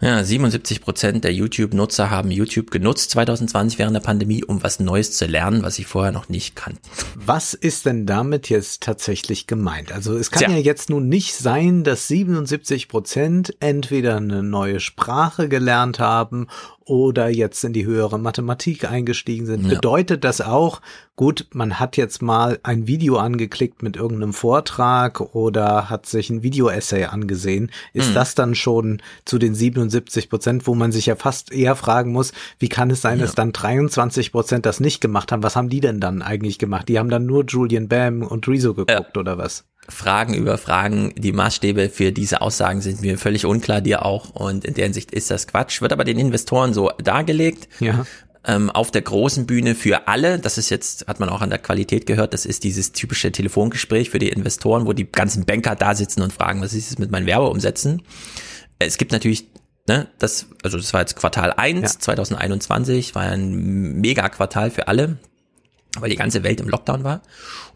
Ja, 0.00 0.22
77 0.22 0.80
Prozent 0.80 1.24
der 1.24 1.32
YouTube-Nutzer 1.32 2.08
haben 2.08 2.30
YouTube 2.30 2.70
genutzt 2.70 3.10
2020 3.10 3.80
während 3.80 3.96
der 3.96 4.00
Pandemie, 4.00 4.44
um 4.44 4.62
was 4.62 4.78
Neues 4.78 5.16
zu 5.16 5.26
lernen, 5.26 5.64
was 5.64 5.74
sie 5.74 5.82
vorher 5.82 6.12
noch 6.12 6.28
nicht 6.28 6.54
kannten. 6.54 6.80
Was 7.16 7.52
ist 7.52 7.84
denn 7.84 8.06
damit 8.06 8.48
jetzt 8.48 8.84
tatsächlich 8.84 9.48
gemeint? 9.48 9.90
Also 9.90 10.16
es 10.16 10.30
kann 10.30 10.44
Tja. 10.44 10.50
ja 10.52 10.58
jetzt 10.58 10.88
nun 10.88 11.08
nicht 11.08 11.34
sein, 11.34 11.82
dass 11.82 12.06
77 12.06 12.86
Prozent 12.86 13.56
entweder 13.58 14.18
eine 14.18 14.44
neue 14.44 14.78
Sprache 14.78 15.48
gelernt 15.48 15.98
haben 15.98 16.46
oder 16.84 17.28
jetzt 17.28 17.64
in 17.64 17.72
die 17.72 17.84
höhere 17.84 18.18
Mathematik 18.18 18.90
eingestiegen 18.90 19.46
sind. 19.46 19.64
Ja. 19.64 19.74
Bedeutet 19.74 20.24
das 20.24 20.40
auch, 20.40 20.80
gut, 21.16 21.46
man 21.52 21.78
hat 21.78 21.96
jetzt 21.98 22.22
mal 22.22 22.58
ein 22.62 22.86
Video 22.86 23.18
angeklickt 23.18 23.82
mit 23.82 23.96
irgendeinem 23.96 24.32
Vortrag 24.32 25.20
oder 25.34 25.90
hat 25.90 26.06
sich 26.06 26.30
ein 26.30 26.42
Video-Essay 26.42 27.04
angesehen. 27.04 27.70
Ist 27.92 28.10
mhm. 28.10 28.14
das 28.14 28.34
dann 28.34 28.54
schon 28.54 29.02
zu 29.26 29.38
den 29.38 29.54
77 29.54 29.87
Prozent, 30.28 30.66
wo 30.66 30.74
man 30.74 30.92
sich 30.92 31.06
ja 31.06 31.16
fast 31.16 31.52
eher 31.52 31.76
fragen 31.76 32.12
muss, 32.12 32.32
wie 32.58 32.68
kann 32.68 32.90
es 32.90 33.00
sein, 33.00 33.18
ja. 33.18 33.24
dass 33.24 33.34
dann 33.34 33.52
23 33.52 34.32
Prozent 34.32 34.66
das 34.66 34.80
nicht 34.80 35.00
gemacht 35.00 35.32
haben? 35.32 35.42
Was 35.42 35.56
haben 35.56 35.68
die 35.68 35.80
denn 35.80 36.00
dann 36.00 36.22
eigentlich 36.22 36.58
gemacht? 36.58 36.88
Die 36.88 36.98
haben 36.98 37.10
dann 37.10 37.26
nur 37.26 37.44
Julian 37.44 37.88
Bam 37.88 38.22
und 38.22 38.46
Rezo 38.48 38.74
geguckt 38.74 38.90
ja. 39.14 39.20
oder 39.20 39.38
was? 39.38 39.64
Fragen 39.88 40.34
über 40.34 40.58
Fragen. 40.58 41.14
Die 41.16 41.32
Maßstäbe 41.32 41.88
für 41.88 42.12
diese 42.12 42.42
Aussagen 42.42 42.82
sind 42.82 43.00
mir 43.00 43.16
völlig 43.18 43.46
unklar, 43.46 43.80
dir 43.80 44.04
auch. 44.04 44.30
Und 44.30 44.64
in 44.64 44.74
der 44.74 44.84
Hinsicht 44.84 45.10
ist 45.10 45.30
das 45.30 45.46
Quatsch. 45.46 45.80
Wird 45.80 45.92
aber 45.92 46.04
den 46.04 46.18
Investoren 46.18 46.74
so 46.74 46.90
dargelegt. 47.02 47.68
Ja. 47.80 48.06
Ähm, 48.44 48.70
auf 48.70 48.90
der 48.90 49.02
großen 49.02 49.46
Bühne 49.46 49.74
für 49.74 50.06
alle. 50.06 50.38
Das 50.38 50.58
ist 50.58 50.70
jetzt, 50.70 51.06
hat 51.08 51.20
man 51.20 51.28
auch 51.28 51.40
an 51.40 51.50
der 51.50 51.58
Qualität 51.58 52.06
gehört. 52.06 52.34
Das 52.34 52.46
ist 52.46 52.64
dieses 52.64 52.92
typische 52.92 53.32
Telefongespräch 53.32 54.10
für 54.10 54.18
die 54.18 54.28
Investoren, 54.28 54.86
wo 54.86 54.92
die 54.92 55.10
ganzen 55.10 55.44
Banker 55.44 55.74
da 55.74 55.94
sitzen 55.94 56.22
und 56.22 56.32
fragen, 56.32 56.60
was 56.60 56.74
ist 56.74 56.90
es 56.90 56.98
mit 56.98 57.10
meinen 57.10 57.26
Werbeumsätzen? 57.26 58.02
Es 58.78 58.96
gibt 58.98 59.12
natürlich 59.12 59.48
Ne, 59.88 60.06
das, 60.18 60.46
also 60.62 60.76
das 60.76 60.92
war 60.92 61.00
jetzt 61.00 61.16
Quartal 61.16 61.54
1 61.56 61.80
ja. 61.80 62.00
2021, 62.00 63.14
war 63.14 63.22
ein 63.22 64.00
Mega-Quartal 64.00 64.70
für 64.70 64.86
alle, 64.86 65.16
weil 65.98 66.10
die 66.10 66.16
ganze 66.16 66.44
Welt 66.44 66.60
im 66.60 66.68
Lockdown 66.68 67.04
war. 67.04 67.22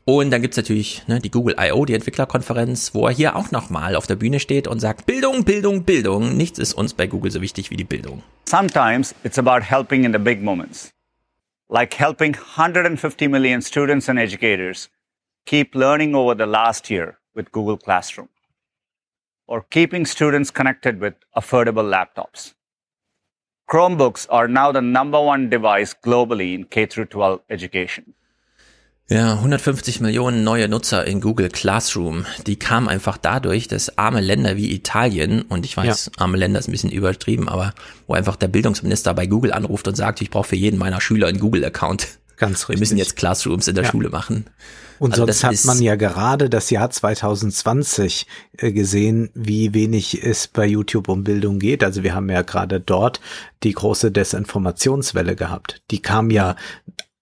Und 0.05 0.31
dann 0.31 0.43
gibt's 0.43 0.59
natürlich 0.59 1.07
ne, 1.07 1.21
die 1.21 1.31
Google 1.31 1.57
I.O., 1.59 1.87
die 1.87 1.95
Entwicklerkonferenz, 1.95 2.95
wo 2.95 3.07
er 3.07 3.15
hier 3.15 3.35
auch 3.35 3.51
nochmal 3.51 3.97
auf 3.97 4.07
der 4.07 4.17
Bühne 4.17 4.41
steht 4.41 4.69
und 4.69 4.81
sagt, 4.81 5.07
Bildung, 5.07 5.45
Bildung, 5.45 5.85
Bildung. 5.85 6.37
Nichts 6.37 6.59
ist 6.59 6.75
uns 6.75 6.93
bei 6.93 7.07
Google 7.07 7.31
so 7.31 7.41
wichtig 7.41 7.71
wie 7.71 7.77
die 7.77 7.85
Bildung. 7.85 8.23
Sometimes 8.47 9.15
it's 9.25 9.39
about 9.39 9.65
helping 9.65 10.05
in 10.05 10.13
the 10.13 10.19
big 10.19 10.43
moments. 10.43 10.93
Like 11.69 11.99
helping 11.99 12.35
150 12.35 13.29
million 13.29 13.63
students 13.63 14.11
and 14.11 14.19
educators 14.19 14.91
keep 15.47 15.75
learning 15.75 16.15
over 16.15 16.37
the 16.37 16.51
last 16.51 16.91
year 16.91 17.17
with 17.35 17.53
Google 17.53 17.79
Classroom. 17.79 18.29
Or 19.47 19.63
keeping 19.71 20.07
students 20.07 20.53
connected 20.53 21.01
with 21.01 21.15
affordable 21.37 21.85
laptops. 21.85 22.55
Chromebooks 23.69 24.27
are 24.29 24.49
now 24.49 24.73
the 24.73 24.81
number 24.83 25.21
one 25.21 25.49
device 25.49 25.95
globally 25.95 26.55
in 26.55 26.65
K-12 26.65 27.41
education. 27.49 28.15
Ja, 29.09 29.35
150 29.35 30.01
Millionen 30.01 30.43
neue 30.45 30.69
Nutzer 30.69 31.05
in 31.05 31.21
Google 31.21 31.51
Classroom. 31.51 32.25
Die 32.47 32.59
kamen 32.59 32.89
einfach 32.89 33.19
dadurch, 33.19 33.69
dass 33.69 33.99
arme 33.99 34.21
Länder 34.21 34.57
wie 34.57 34.73
Italien, 34.73 35.43
und 35.43 35.67
ich 35.67 35.77
weiß, 35.77 36.07
ja. 36.07 36.23
arme 36.23 36.39
Länder 36.39 36.61
ist 36.61 36.69
ein 36.69 36.73
bisschen 36.73 36.91
übertrieben, 36.91 37.49
aber 37.49 37.75
wo 38.07 38.15
einfach 38.15 38.37
der 38.37 38.49
Bildungsminister 38.49 39.13
bei 39.13 39.27
Google 39.27 39.53
anruft 39.53 39.87
und 39.89 39.97
sagt, 39.97 40.23
ich 40.23 40.31
brauche 40.31 40.49
für 40.49 40.57
jeden 40.57 40.79
meiner 40.79 41.01
Schüler 41.01 41.27
einen 41.27 41.41
Google-Account. 41.41 42.21
Ganz 42.37 42.69
richtig. 42.69 42.77
Wir 42.77 42.79
müssen 42.79 42.97
jetzt 42.97 43.17
Classrooms 43.17 43.69
in 43.69 43.75
der 43.75 43.85
ja. 43.85 43.91
Schule 43.91 44.09
machen. 44.09 44.47
Und 45.03 45.15
also 45.15 45.27
sonst 45.27 45.43
hat 45.43 45.65
man 45.65 45.83
ja 45.83 45.97
gerade 45.97 46.49
das 46.49 46.71
Jahr 46.71 46.89
2020 46.89 48.25
äh, 48.57 48.71
gesehen, 48.71 49.31
wie 49.35 49.75
wenig 49.75 50.23
es 50.25 50.47
bei 50.47 50.65
YouTube 50.65 51.09
um 51.09 51.25
Bildung 51.25 51.59
geht. 51.59 51.83
Also 51.83 52.05
wir 52.05 52.15
haben 52.15 52.31
ja 52.31 52.43
gerade 52.43 52.79
dort 52.79 53.21
die 53.65 53.73
große 53.73 54.13
Desinformationswelle 54.13 55.35
gehabt. 55.35 55.83
Die 55.91 56.01
kam 56.01 56.31
ja 56.31 56.55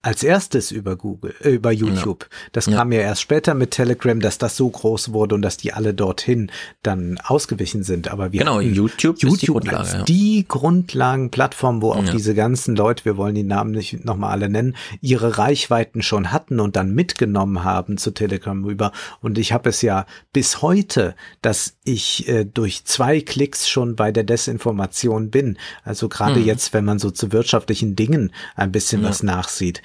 als 0.02 0.22
erstes 0.22 0.70
über 0.70 0.96
Google, 0.96 1.34
äh, 1.42 1.50
über 1.50 1.72
YouTube. 1.72 2.26
Ja. 2.30 2.36
Das 2.52 2.66
ja. 2.66 2.76
kam 2.76 2.90
ja 2.92 3.00
erst 3.00 3.20
später 3.20 3.52
mit 3.54 3.72
Telegram, 3.72 4.18
dass 4.18 4.38
das 4.38 4.56
so 4.56 4.68
groß 4.68 5.12
wurde 5.12 5.34
und 5.34 5.42
dass 5.42 5.58
die 5.58 5.74
alle 5.74 5.92
dorthin 5.92 6.50
dann 6.82 7.18
ausgewichen 7.22 7.82
sind. 7.82 8.08
Aber 8.08 8.32
wir 8.32 8.40
genau, 8.40 8.60
YouTube, 8.60 9.18
YouTube 9.18 9.38
die 9.38 9.46
Grundlage, 9.46 9.78
als 9.78 9.92
ja. 9.92 10.02
die 10.04 10.46
Grundlagenplattform, 10.48 11.82
wo 11.82 11.92
auch 11.92 12.04
diese 12.04 12.34
ganzen 12.34 12.76
Leute, 12.76 13.04
wir 13.04 13.18
wollen 13.18 13.34
die 13.34 13.42
Namen 13.42 13.72
nicht 13.72 14.04
nochmal 14.04 14.30
alle 14.30 14.48
nennen, 14.48 14.74
ihre 15.02 15.36
Reichweiten 15.36 16.02
schon 16.02 16.32
hatten 16.32 16.60
und 16.60 16.76
dann 16.76 16.94
mitgenommen 16.94 17.62
haben 17.62 17.98
zu 17.98 18.10
Telegram 18.12 18.64
rüber. 18.64 18.92
Und 19.20 19.36
ich 19.36 19.52
habe 19.52 19.68
es 19.68 19.82
ja 19.82 20.06
bis 20.32 20.62
heute, 20.62 21.14
dass 21.42 21.76
ich 21.84 22.26
äh, 22.26 22.44
durch 22.44 22.86
zwei 22.86 23.20
Klicks 23.20 23.68
schon 23.68 23.96
bei 23.96 24.12
der 24.12 24.24
Desinformation 24.24 25.30
bin. 25.30 25.58
Also 25.84 26.08
gerade 26.08 26.40
mhm. 26.40 26.46
jetzt, 26.46 26.72
wenn 26.72 26.86
man 26.86 26.98
so 26.98 27.10
zu 27.10 27.32
wirtschaftlichen 27.32 27.96
Dingen 27.96 28.32
ein 28.56 28.72
bisschen 28.72 29.02
was 29.02 29.22
nachsieht 29.22 29.82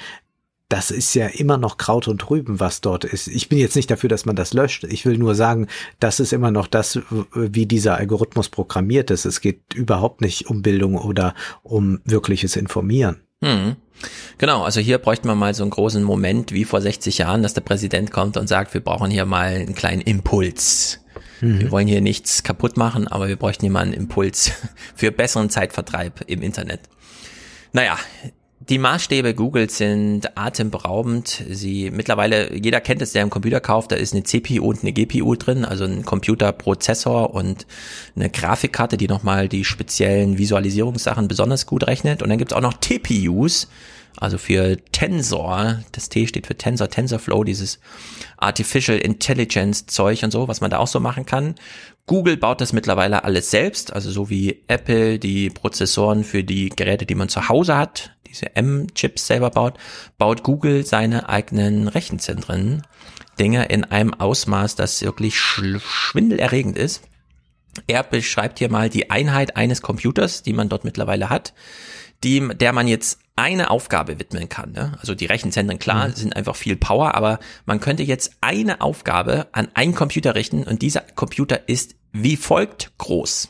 das 0.69 0.89
ist 0.89 1.13
ja 1.13 1.27
immer 1.27 1.57
noch 1.57 1.77
Kraut 1.77 2.07
und 2.07 2.27
Rüben, 2.29 2.59
was 2.59 2.81
dort 2.81 3.03
ist. 3.03 3.27
Ich 3.27 3.49
bin 3.49 3.59
jetzt 3.59 3.75
nicht 3.75 3.91
dafür, 3.91 4.09
dass 4.09 4.25
man 4.25 4.35
das 4.35 4.53
löscht. 4.53 4.83
Ich 4.85 5.05
will 5.05 5.17
nur 5.17 5.35
sagen, 5.35 5.67
das 5.99 6.19
ist 6.19 6.33
immer 6.33 6.49
noch 6.49 6.67
das, 6.67 6.99
wie 7.33 7.65
dieser 7.67 7.97
Algorithmus 7.97 8.49
programmiert 8.49 9.11
ist. 9.11 9.25
Es 9.25 9.41
geht 9.41 9.73
überhaupt 9.75 10.21
nicht 10.21 10.47
um 10.49 10.63
Bildung 10.63 10.95
oder 10.97 11.35
um 11.61 11.99
wirkliches 12.03 12.55
Informieren. 12.55 13.21
Hm. 13.43 13.75
Genau, 14.37 14.63
also 14.63 14.79
hier 14.79 14.97
bräuchten 14.97 15.27
wir 15.27 15.35
mal 15.35 15.53
so 15.53 15.63
einen 15.63 15.69
großen 15.69 16.03
Moment 16.03 16.51
wie 16.51 16.65
vor 16.65 16.81
60 16.81 17.19
Jahren, 17.19 17.43
dass 17.43 17.53
der 17.53 17.61
Präsident 17.61 18.11
kommt 18.11 18.35
und 18.35 18.47
sagt, 18.47 18.73
wir 18.73 18.81
brauchen 18.81 19.11
hier 19.11 19.25
mal 19.25 19.53
einen 19.53 19.75
kleinen 19.75 20.01
Impuls. 20.01 20.99
Mhm. 21.41 21.59
Wir 21.59 21.71
wollen 21.71 21.87
hier 21.87 22.01
nichts 22.01 22.43
kaputt 22.43 22.75
machen, 22.75 23.07
aber 23.07 23.27
wir 23.27 23.35
bräuchten 23.35 23.61
hier 23.61 23.71
mal 23.71 23.83
einen 23.83 23.93
Impuls 23.93 24.51
für 24.95 25.11
besseren 25.11 25.49
Zeitvertreib 25.49 26.21
im 26.27 26.41
Internet. 26.41 26.81
Naja, 27.71 27.97
die 28.69 28.77
Maßstäbe 28.79 29.35
Google 29.35 29.69
sind 29.69 30.37
atemberaubend. 30.37 31.43
Sie 31.49 31.91
mittlerweile, 31.91 32.55
jeder 32.55 32.81
kennt 32.81 33.01
es, 33.01 33.11
der 33.11 33.21
einen 33.21 33.29
Computer 33.29 33.59
kauft, 33.59 33.91
da 33.91 33.95
ist 33.95 34.13
eine 34.13 34.23
CPU 34.23 34.67
und 34.67 34.81
eine 34.81 34.91
GPU 34.91 35.35
drin, 35.35 35.65
also 35.65 35.85
ein 35.85 36.03
Computerprozessor 36.03 37.33
und 37.33 37.67
eine 38.15 38.29
Grafikkarte, 38.29 38.97
die 38.97 39.07
nochmal 39.07 39.49
die 39.49 39.65
speziellen 39.65 40.37
Visualisierungssachen 40.37 41.27
besonders 41.27 41.67
gut 41.67 41.85
rechnet. 41.85 42.23
Und 42.23 42.29
dann 42.29 42.39
gibt's 42.39 42.53
auch 42.53 42.61
noch 42.61 42.73
TPUs, 42.73 43.67
also 44.17 44.37
für 44.37 44.77
Tensor, 44.91 45.79
das 45.91 46.09
T 46.09 46.25
steht 46.25 46.47
für 46.47 46.57
Tensor, 46.57 46.89
TensorFlow, 46.89 47.43
dieses 47.43 47.79
Artificial 48.37 48.97
Intelligence 48.97 49.85
Zeug 49.85 50.23
und 50.23 50.31
so, 50.31 50.47
was 50.47 50.61
man 50.61 50.71
da 50.71 50.79
auch 50.79 50.87
so 50.87 50.99
machen 50.99 51.25
kann. 51.25 51.55
Google 52.07 52.37
baut 52.37 52.61
das 52.61 52.71
mittlerweile 52.71 53.23
alles 53.23 53.51
selbst, 53.51 53.93
also 53.93 54.11
so 54.11 54.29
wie 54.29 54.63
Apple 54.67 55.19
die 55.19 55.49
Prozessoren 55.49 56.23
für 56.23 56.43
die 56.43 56.69
Geräte, 56.69 57.05
die 57.05 57.15
man 57.15 57.29
zu 57.29 57.49
Hause 57.49 57.77
hat, 57.77 58.14
diese 58.35 58.55
M-Chips 58.55 59.27
selber 59.27 59.49
baut, 59.49 59.77
baut 60.17 60.43
Google 60.43 60.85
seine 60.85 61.29
eigenen 61.29 61.87
Rechenzentren, 61.87 62.83
Dinge 63.39 63.65
in 63.65 63.83
einem 63.85 64.13
Ausmaß, 64.13 64.75
das 64.75 65.01
wirklich 65.01 65.39
schwindelerregend 65.39 66.77
ist. 66.77 67.03
Er 67.87 68.03
beschreibt 68.03 68.59
hier 68.59 68.69
mal 68.69 68.89
die 68.89 69.09
Einheit 69.11 69.57
eines 69.57 69.81
Computers, 69.81 70.43
die 70.43 70.53
man 70.53 70.69
dort 70.69 70.85
mittlerweile 70.85 71.29
hat, 71.29 71.53
die, 72.23 72.47
der 72.47 72.71
man 72.73 72.87
jetzt 72.87 73.19
eine 73.35 73.69
Aufgabe 73.69 74.17
widmen 74.19 74.47
kann. 74.47 74.71
Ne? 74.71 74.97
Also 74.99 75.13
die 75.13 75.25
Rechenzentren, 75.25 75.79
klar, 75.79 76.07
mhm. 76.07 76.13
sind 76.13 76.35
einfach 76.35 76.55
viel 76.55 76.77
Power, 76.77 77.15
aber 77.15 77.39
man 77.65 77.79
könnte 77.81 78.03
jetzt 78.03 78.37
eine 78.41 78.79
Aufgabe 78.79 79.47
an 79.51 79.67
einen 79.73 79.93
Computer 79.93 80.35
richten 80.35 80.63
und 80.63 80.81
dieser 80.81 81.01
Computer 81.01 81.67
ist 81.67 81.95
wie 82.13 82.37
folgt 82.37 82.97
groß. 82.97 83.49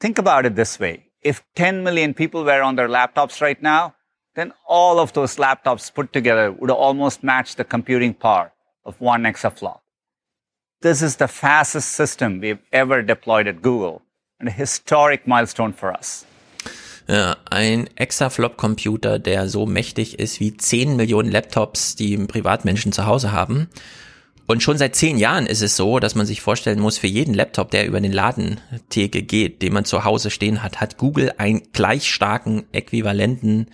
Think 0.00 0.18
about 0.18 0.46
it 0.46 0.56
this 0.56 0.80
way. 0.80 1.02
If 1.24 1.42
10 1.56 1.82
million 1.82 2.14
people 2.14 2.46
were 2.46 2.62
on 2.62 2.76
their 2.76 2.88
laptops 2.88 3.42
right 3.42 3.60
now, 3.60 3.92
then 4.36 4.52
all 4.68 5.00
of 5.00 5.12
those 5.14 5.36
laptops 5.36 5.92
put 5.92 6.12
together 6.12 6.52
would 6.52 6.70
almost 6.70 7.22
match 7.22 7.56
the 7.56 7.64
computing 7.64 8.14
power 8.14 8.52
of 8.84 8.94
one 9.00 9.24
exaflop. 9.24 9.80
This 10.82 11.02
is 11.02 11.16
the 11.16 11.26
fastest 11.26 11.92
system 11.92 12.40
we've 12.40 12.62
ever 12.70 13.02
deployed 13.02 13.48
at 13.48 13.62
Google 13.62 14.02
and 14.38 14.48
a 14.48 14.52
historic 14.52 15.26
milestone 15.26 15.72
for 15.72 15.92
us. 15.92 16.24
Ja, 17.08 17.36
ein 17.50 17.88
Exaflop-Computer, 17.94 19.18
der 19.18 19.48
so 19.48 19.64
mächtig 19.64 20.18
ist 20.18 20.40
wie 20.40 20.56
10 20.56 20.96
Millionen 20.96 21.30
Laptops, 21.30 21.94
die 21.94 22.16
Privatmenschen 22.18 22.92
zu 22.92 23.06
Hause 23.06 23.32
haben. 23.32 23.68
Und 24.46 24.62
schon 24.62 24.76
seit 24.78 24.94
zehn 24.94 25.18
Jahren 25.18 25.46
ist 25.46 25.62
es 25.62 25.76
so, 25.76 25.98
dass 25.98 26.14
man 26.14 26.26
sich 26.26 26.40
vorstellen 26.40 26.78
muss, 26.78 26.98
für 26.98 27.06
jeden 27.06 27.34
Laptop, 27.34 27.70
der 27.70 27.86
über 27.86 28.00
den 28.00 28.12
Ladentheke 28.12 29.22
geht, 29.22 29.62
den 29.62 29.72
man 29.72 29.84
zu 29.84 30.04
Hause 30.04 30.30
stehen 30.30 30.62
hat, 30.62 30.80
hat 30.80 30.98
Google 30.98 31.32
einen 31.38 31.72
gleich 31.72 32.10
starken 32.10 32.64
Äquivalenten 32.72 33.68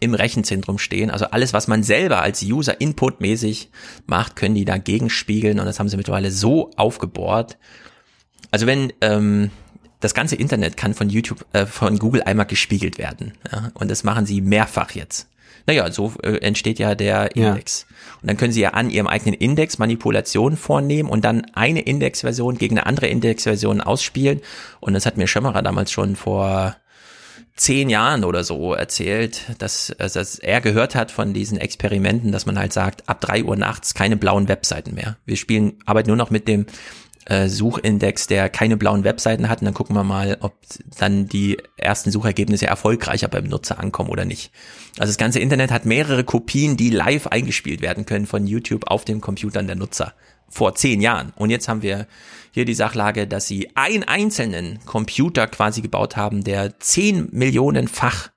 im 0.00 0.14
Rechenzentrum 0.14 0.78
stehen. 0.78 1.10
Also 1.10 1.26
alles, 1.26 1.52
was 1.52 1.68
man 1.68 1.82
selber 1.82 2.22
als 2.22 2.42
User 2.42 2.80
inputmäßig 2.80 3.70
macht, 4.06 4.36
können 4.36 4.54
die 4.54 4.64
dagegen 4.64 5.10
spiegeln 5.10 5.58
und 5.58 5.66
das 5.66 5.78
haben 5.78 5.88
sie 5.88 5.96
mittlerweile 5.96 6.30
so 6.30 6.70
aufgebohrt. 6.76 7.58
Also 8.50 8.66
wenn 8.66 8.92
ähm, 9.00 9.50
das 10.00 10.14
ganze 10.14 10.36
Internet 10.36 10.76
kann 10.76 10.94
von 10.94 11.08
YouTube, 11.10 11.44
äh, 11.52 11.66
von 11.66 11.98
Google 11.98 12.22
einmal 12.22 12.46
gespiegelt 12.46 12.98
werden. 12.98 13.32
Ja? 13.50 13.70
Und 13.74 13.90
das 13.90 14.04
machen 14.04 14.26
sie 14.26 14.40
mehrfach 14.40 14.92
jetzt. 14.92 15.28
Naja, 15.66 15.90
so 15.92 16.14
äh, 16.22 16.38
entsteht 16.38 16.78
ja 16.78 16.94
der 16.94 17.36
Index. 17.36 17.86
Ja. 17.88 17.96
Und 18.22 18.30
dann 18.30 18.36
können 18.38 18.52
Sie 18.52 18.62
ja 18.62 18.70
an 18.70 18.88
Ihrem 18.88 19.06
eigenen 19.06 19.34
Index 19.34 19.76
Manipulationen 19.78 20.56
vornehmen 20.56 21.10
und 21.10 21.26
dann 21.26 21.44
eine 21.52 21.82
Indexversion 21.82 22.56
gegen 22.56 22.78
eine 22.78 22.86
andere 22.86 23.08
Indexversion 23.08 23.82
ausspielen. 23.82 24.40
Und 24.80 24.94
das 24.94 25.04
hat 25.04 25.18
mir 25.18 25.26
Schömmerer 25.26 25.60
damals 25.60 25.92
schon 25.92 26.16
vor 26.16 26.74
zehn 27.58 27.90
Jahren 27.90 28.24
oder 28.24 28.44
so 28.44 28.72
erzählt, 28.72 29.42
dass, 29.58 29.92
also, 29.98 30.20
dass 30.20 30.38
er 30.38 30.60
gehört 30.60 30.94
hat 30.94 31.10
von 31.10 31.34
diesen 31.34 31.58
Experimenten, 31.58 32.32
dass 32.32 32.46
man 32.46 32.58
halt 32.58 32.72
sagt, 32.72 33.08
ab 33.08 33.20
drei 33.20 33.44
Uhr 33.44 33.56
nachts 33.56 33.94
keine 33.94 34.16
blauen 34.16 34.48
Webseiten 34.48 34.94
mehr. 34.94 35.16
Wir 35.26 35.36
spielen, 35.36 35.74
arbeiten 35.84 36.08
nur 36.08 36.16
noch 36.16 36.30
mit 36.30 36.48
dem 36.48 36.66
äh, 37.26 37.48
Suchindex, 37.48 38.26
der 38.28 38.48
keine 38.48 38.76
blauen 38.76 39.04
Webseiten 39.04 39.48
hat. 39.48 39.60
Und 39.60 39.66
dann 39.66 39.74
gucken 39.74 39.94
wir 39.94 40.04
mal, 40.04 40.38
ob 40.40 40.54
dann 40.98 41.26
die 41.26 41.58
ersten 41.76 42.10
Suchergebnisse 42.10 42.66
erfolgreicher 42.66 43.28
beim 43.28 43.44
Nutzer 43.44 43.78
ankommen 43.78 44.10
oder 44.10 44.24
nicht. 44.24 44.50
Also 44.98 45.10
das 45.10 45.18
ganze 45.18 45.40
Internet 45.40 45.70
hat 45.70 45.84
mehrere 45.84 46.24
Kopien, 46.24 46.76
die 46.76 46.90
live 46.90 47.26
eingespielt 47.26 47.82
werden 47.82 48.06
können 48.06 48.26
von 48.26 48.46
YouTube 48.46 48.90
auf 48.90 49.04
den 49.04 49.20
Computern 49.20 49.66
der 49.66 49.76
Nutzer. 49.76 50.14
Vor 50.48 50.74
zehn 50.74 51.00
Jahren. 51.00 51.32
Und 51.36 51.50
jetzt 51.50 51.68
haben 51.68 51.82
wir 51.82 52.06
hier 52.50 52.64
die 52.64 52.74
Sachlage, 52.74 53.26
dass 53.26 53.46
sie 53.46 53.70
einen 53.74 54.04
einzelnen 54.04 54.78
Computer 54.84 55.46
quasi 55.46 55.80
gebaut 55.80 56.16
haben, 56.16 56.44
der 56.44 56.78
zehn 56.80 57.28
Millionenfach 57.32 58.30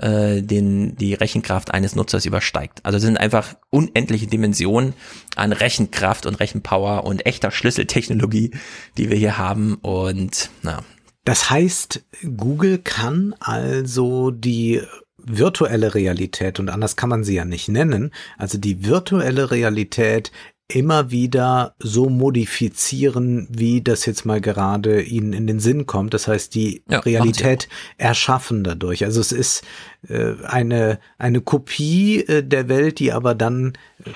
äh, 0.00 0.42
den 0.42 0.96
die 0.96 1.14
Rechenkraft 1.14 1.72
eines 1.72 1.94
Nutzers 1.94 2.24
übersteigt. 2.24 2.80
Also 2.84 2.96
es 2.96 3.02
sind 3.02 3.18
einfach 3.18 3.54
unendliche 3.68 4.26
Dimensionen 4.26 4.94
an 5.36 5.52
Rechenkraft 5.52 6.26
und 6.26 6.40
Rechenpower 6.40 7.04
und 7.04 7.26
echter 7.26 7.50
Schlüsseltechnologie, 7.50 8.52
die 8.96 9.10
wir 9.10 9.16
hier 9.16 9.38
haben. 9.38 9.74
Und 9.82 10.50
na. 10.62 10.82
Das 11.24 11.50
heißt, 11.50 12.02
Google 12.36 12.78
kann 12.78 13.34
also 13.40 14.30
die 14.30 14.80
virtuelle 15.18 15.94
Realität, 15.94 16.58
und 16.58 16.70
anders 16.70 16.96
kann 16.96 17.10
man 17.10 17.24
sie 17.24 17.34
ja 17.34 17.44
nicht 17.44 17.68
nennen, 17.68 18.10
also 18.38 18.56
die 18.56 18.86
virtuelle 18.86 19.50
Realität 19.50 20.32
immer 20.70 21.10
wieder 21.10 21.74
so 21.78 22.08
modifizieren, 22.08 23.48
wie 23.50 23.82
das 23.82 24.06
jetzt 24.06 24.24
mal 24.24 24.40
gerade 24.40 25.02
ihnen 25.02 25.32
in 25.32 25.46
den 25.46 25.60
Sinn 25.60 25.86
kommt. 25.86 26.14
Das 26.14 26.28
heißt, 26.28 26.54
die 26.54 26.82
ja, 26.88 27.00
Realität 27.00 27.68
erschaffen 27.98 28.64
dadurch. 28.64 29.04
Also 29.04 29.20
es 29.20 29.32
ist 29.32 29.62
äh, 30.08 30.34
eine, 30.44 30.98
eine 31.18 31.40
Kopie 31.40 32.20
äh, 32.20 32.42
der 32.42 32.68
Welt, 32.68 32.98
die 32.98 33.12
aber 33.12 33.34
dann 33.34 33.74
äh, 34.04 34.10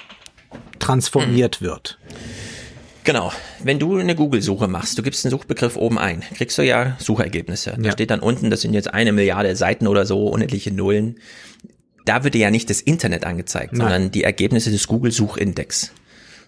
transformiert 0.78 1.60
mhm. 1.60 1.66
wird. 1.66 1.98
Genau. 3.04 3.32
Wenn 3.62 3.78
du 3.78 3.98
eine 3.98 4.14
Google-Suche 4.14 4.66
machst, 4.66 4.96
du 4.96 5.02
gibst 5.02 5.24
einen 5.24 5.30
Suchbegriff 5.30 5.76
oben 5.76 5.98
ein, 5.98 6.22
kriegst 6.36 6.56
du 6.56 6.62
ja 6.62 6.96
Suchergebnisse. 6.98 7.74
Da 7.76 7.82
ja. 7.82 7.92
steht 7.92 8.10
dann 8.10 8.20
unten, 8.20 8.48
das 8.50 8.62
sind 8.62 8.72
jetzt 8.72 8.92
eine 8.92 9.12
Milliarde 9.12 9.54
Seiten 9.56 9.86
oder 9.86 10.06
so, 10.06 10.26
unendliche 10.26 10.72
Nullen. 10.72 11.18
Da 12.06 12.24
wird 12.24 12.34
dir 12.34 12.40
ja 12.40 12.50
nicht 12.50 12.70
das 12.70 12.80
Internet 12.80 13.24
angezeigt, 13.24 13.72
Nein. 13.72 13.80
sondern 13.80 14.10
die 14.10 14.24
Ergebnisse 14.24 14.70
des 14.70 14.86
Google-Suchindex. 14.86 15.92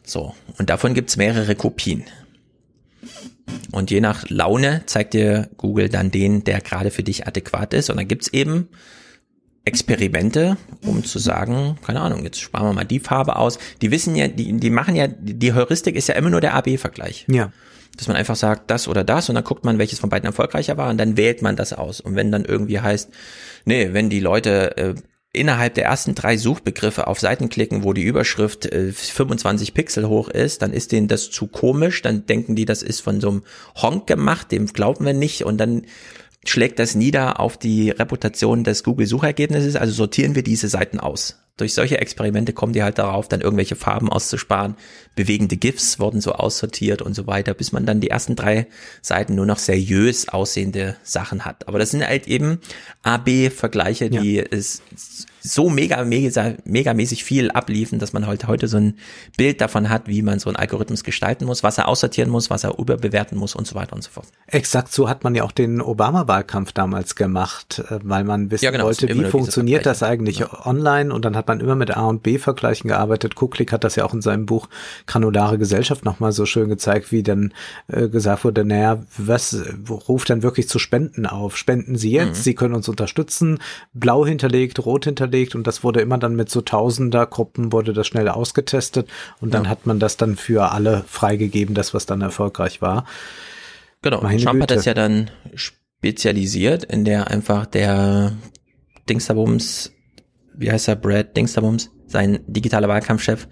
So, 0.06 0.34
und 0.56 0.70
davon 0.70 0.94
gibt's 0.94 1.16
mehrere 1.16 1.56
Kopien. 1.56 2.04
Und 3.72 3.90
je 3.90 4.00
nach 4.00 4.24
Laune 4.28 4.82
zeigt 4.86 5.14
dir 5.14 5.50
Google 5.56 5.88
dann 5.88 6.12
den, 6.12 6.44
der 6.44 6.60
gerade 6.60 6.92
für 6.92 7.02
dich 7.02 7.26
adäquat 7.26 7.74
ist. 7.74 7.90
Und 7.90 7.96
dann 7.96 8.08
gibt's 8.08 8.28
eben 8.28 8.68
Experimente, 9.64 10.56
um 10.82 11.04
zu 11.04 11.18
sagen, 11.18 11.76
keine 11.84 12.00
Ahnung, 12.00 12.22
jetzt 12.22 12.40
sparen 12.40 12.68
wir 12.68 12.72
mal 12.72 12.84
die 12.84 13.00
Farbe 13.00 13.34
aus. 13.34 13.58
Die 13.82 13.90
wissen 13.90 14.14
ja, 14.14 14.28
die, 14.28 14.52
die 14.58 14.70
machen 14.70 14.94
ja, 14.94 15.08
die 15.08 15.52
Heuristik 15.52 15.96
ist 15.96 16.08
ja 16.08 16.14
immer 16.14 16.30
nur 16.30 16.40
der 16.40 16.54
AB-Vergleich. 16.54 17.26
Ja. 17.28 17.52
Dass 17.96 18.06
man 18.06 18.16
einfach 18.16 18.36
sagt, 18.36 18.70
das 18.70 18.86
oder 18.86 19.02
das 19.02 19.28
und 19.28 19.34
dann 19.34 19.44
guckt 19.44 19.64
man, 19.64 19.78
welches 19.78 19.98
von 19.98 20.10
beiden 20.10 20.26
erfolgreicher 20.26 20.76
war 20.76 20.88
und 20.90 20.98
dann 20.98 21.16
wählt 21.16 21.42
man 21.42 21.56
das 21.56 21.72
aus. 21.72 22.00
Und 22.00 22.14
wenn 22.14 22.30
dann 22.30 22.44
irgendwie 22.44 22.78
heißt, 22.78 23.10
nee, 23.64 23.88
wenn 23.92 24.08
die 24.08 24.20
Leute 24.20 24.76
äh, 24.76 24.94
innerhalb 25.36 25.74
der 25.74 25.84
ersten 25.84 26.14
drei 26.14 26.36
Suchbegriffe 26.36 27.06
auf 27.06 27.20
Seiten 27.20 27.48
klicken, 27.48 27.84
wo 27.84 27.92
die 27.92 28.02
Überschrift 28.02 28.66
äh, 28.66 28.92
25 28.92 29.74
Pixel 29.74 30.08
hoch 30.08 30.28
ist, 30.28 30.62
dann 30.62 30.72
ist 30.72 30.92
denen 30.92 31.08
das 31.08 31.30
zu 31.30 31.46
komisch, 31.46 32.02
dann 32.02 32.26
denken 32.26 32.56
die, 32.56 32.64
das 32.64 32.82
ist 32.82 33.00
von 33.00 33.20
so 33.20 33.28
einem 33.28 33.42
Honk 33.76 34.06
gemacht, 34.06 34.50
dem 34.52 34.66
glauben 34.66 35.04
wir 35.04 35.14
nicht. 35.14 35.44
Und 35.44 35.58
dann 35.58 35.82
schlägt 36.44 36.78
das 36.78 36.94
nieder 36.94 37.40
auf 37.40 37.56
die 37.56 37.90
Reputation 37.90 38.64
des 38.64 38.82
Google-Suchergebnisses, 38.84 39.76
also 39.76 39.92
sortieren 39.92 40.34
wir 40.34 40.42
diese 40.42 40.68
Seiten 40.68 41.00
aus. 41.00 41.45
Durch 41.56 41.72
solche 41.72 41.98
Experimente 41.98 42.52
kommen 42.52 42.74
die 42.74 42.82
halt 42.82 42.98
darauf, 42.98 43.28
dann 43.28 43.40
irgendwelche 43.40 43.76
Farben 43.76 44.10
auszusparen. 44.10 44.76
Bewegende 45.14 45.56
GIFs 45.56 45.98
wurden 45.98 46.20
so 46.20 46.32
aussortiert 46.32 47.00
und 47.00 47.14
so 47.14 47.26
weiter, 47.26 47.54
bis 47.54 47.72
man 47.72 47.86
dann 47.86 48.00
die 48.00 48.10
ersten 48.10 48.36
drei 48.36 48.66
Seiten 49.00 49.34
nur 49.34 49.46
noch 49.46 49.58
seriös 49.58 50.28
aussehende 50.28 50.96
Sachen 51.02 51.46
hat. 51.46 51.66
Aber 51.66 51.78
das 51.78 51.92
sind 51.92 52.06
halt 52.06 52.28
eben 52.28 52.60
AB-Vergleiche, 53.02 54.10
die 54.10 54.34
ja. 54.34 54.44
es 54.50 54.82
so 55.52 55.70
mega, 55.70 56.04
mega, 56.04 56.54
megamäßig 56.64 57.24
viel 57.24 57.50
abliefen, 57.50 57.98
dass 57.98 58.12
man 58.12 58.26
halt 58.26 58.46
heute 58.46 58.68
so 58.68 58.76
ein 58.76 58.94
Bild 59.36 59.60
davon 59.60 59.88
hat, 59.88 60.08
wie 60.08 60.22
man 60.22 60.38
so 60.38 60.48
einen 60.48 60.56
Algorithmus 60.56 61.04
gestalten 61.04 61.44
muss, 61.44 61.62
was 61.62 61.78
er 61.78 61.88
aussortieren 61.88 62.30
muss, 62.30 62.50
was 62.50 62.64
er 62.64 62.78
überbewerten 62.78 63.38
muss 63.38 63.54
und 63.54 63.66
so 63.66 63.74
weiter 63.74 63.94
und 63.94 64.02
so 64.02 64.10
fort. 64.10 64.26
Exakt 64.46 64.92
so 64.92 65.08
hat 65.08 65.24
man 65.24 65.34
ja 65.34 65.44
auch 65.44 65.52
den 65.52 65.80
Obama-Wahlkampf 65.80 66.72
damals 66.72 67.14
gemacht, 67.14 67.82
äh, 67.90 67.98
weil 68.02 68.24
man 68.24 68.50
wissen 68.50 68.64
ja, 68.64 68.70
genau, 68.70 68.84
wollte, 68.84 69.08
wie 69.08 69.24
funktioniert 69.24 69.86
das 69.86 70.02
eigentlich 70.02 70.38
ja. 70.38 70.66
online 70.66 71.12
und 71.12 71.24
dann 71.24 71.36
hat 71.36 71.48
man 71.48 71.60
immer 71.60 71.74
mit 71.74 71.96
A 71.96 72.06
und 72.06 72.22
B-Vergleichen 72.22 72.88
gearbeitet. 72.88 73.34
Kuklik 73.34 73.72
hat 73.72 73.84
das 73.84 73.96
ja 73.96 74.04
auch 74.04 74.14
in 74.14 74.22
seinem 74.22 74.46
Buch 74.46 74.68
Granulare 75.06 75.58
Gesellschaft 75.58 76.04
nochmal 76.04 76.32
so 76.32 76.46
schön 76.46 76.68
gezeigt, 76.68 77.12
wie 77.12 77.22
dann 77.22 77.52
äh, 77.88 78.08
gesagt 78.08 78.44
wurde, 78.44 78.64
naja, 78.64 79.02
was 79.16 79.56
ruft 79.88 80.30
dann 80.30 80.42
wirklich 80.42 80.68
zu 80.68 80.78
Spenden 80.78 81.26
auf? 81.26 81.56
Spenden 81.56 81.96
Sie 81.96 82.10
jetzt, 82.10 82.38
mhm. 82.38 82.42
Sie 82.42 82.54
können 82.54 82.74
uns 82.74 82.88
unterstützen, 82.88 83.58
blau 83.94 84.26
hinterlegt, 84.26 84.84
rot 84.84 85.04
hinterlegt, 85.04 85.35
festgelegt 85.36 85.54
und 85.54 85.66
das 85.66 85.84
wurde 85.84 86.00
immer 86.00 86.18
dann 86.18 86.34
mit 86.34 86.50
so 86.50 86.60
Tausender-Gruppen 86.60 87.72
wurde 87.72 87.92
das 87.92 88.06
schnell 88.06 88.28
ausgetestet 88.28 89.08
und 89.40 89.52
dann 89.54 89.64
ja. 89.64 89.70
hat 89.70 89.86
man 89.86 89.98
das 89.98 90.16
dann 90.16 90.36
für 90.36 90.72
alle 90.72 91.04
freigegeben, 91.06 91.74
das 91.74 91.94
was 91.94 92.06
dann 92.06 92.22
erfolgreich 92.22 92.80
war. 92.82 93.04
Genau, 94.02 94.22
Meine 94.22 94.42
Trump 94.42 94.60
Güte. 94.60 94.62
hat 94.62 94.78
das 94.78 94.84
ja 94.84 94.94
dann 94.94 95.30
spezialisiert, 95.54 96.84
in 96.84 97.04
der 97.04 97.30
einfach 97.30 97.66
der 97.66 98.32
Dingsterbums, 99.08 99.92
wie 100.54 100.70
heißt 100.70 100.88
er, 100.88 100.96
Brad 100.96 101.36
Dingsterbums, 101.36 101.90
sein 102.06 102.40
digitaler 102.46 102.88
Wahlkampfchef, 102.88 103.48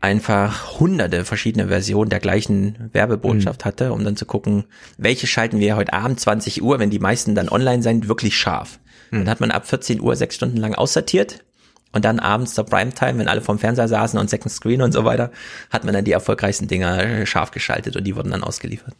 einfach 0.00 0.78
hunderte 0.80 1.24
verschiedene 1.24 1.68
Versionen 1.68 2.10
der 2.10 2.20
gleichen 2.20 2.90
Werbebotschaft 2.92 3.62
mhm. 3.62 3.64
hatte, 3.64 3.92
um 3.92 4.04
dann 4.04 4.16
zu 4.16 4.26
gucken, 4.26 4.64
welche 4.98 5.26
schalten 5.26 5.60
wir 5.60 5.76
heute 5.76 5.94
Abend 5.94 6.20
20 6.20 6.62
Uhr, 6.62 6.78
wenn 6.78 6.90
die 6.90 6.98
meisten 6.98 7.34
dann 7.34 7.48
online 7.48 7.82
sind, 7.82 8.08
wirklich 8.08 8.36
scharf. 8.36 8.80
Mhm. 9.14 9.20
Dann 9.20 9.30
hat 9.30 9.40
man 9.40 9.50
ab 9.50 9.66
14 9.66 10.00
Uhr 10.00 10.16
sechs 10.16 10.34
Stunden 10.34 10.56
lang 10.56 10.74
aussortiert 10.74 11.44
und 11.92 12.04
dann 12.04 12.18
abends 12.18 12.54
zur 12.54 12.66
Primetime, 12.66 13.20
wenn 13.20 13.28
alle 13.28 13.40
vom 13.40 13.60
Fernseher 13.60 13.86
saßen 13.86 14.18
und 14.18 14.28
Second 14.28 14.52
Screen 14.52 14.82
und 14.82 14.90
so 14.90 15.04
weiter, 15.04 15.30
hat 15.70 15.84
man 15.84 15.94
dann 15.94 16.04
die 16.04 16.10
erfolgreichsten 16.10 16.66
Dinger 16.66 17.24
scharf 17.24 17.52
geschaltet 17.52 17.94
und 17.96 18.02
die 18.02 18.16
wurden 18.16 18.32
dann 18.32 18.42
ausgeliefert. 18.42 18.96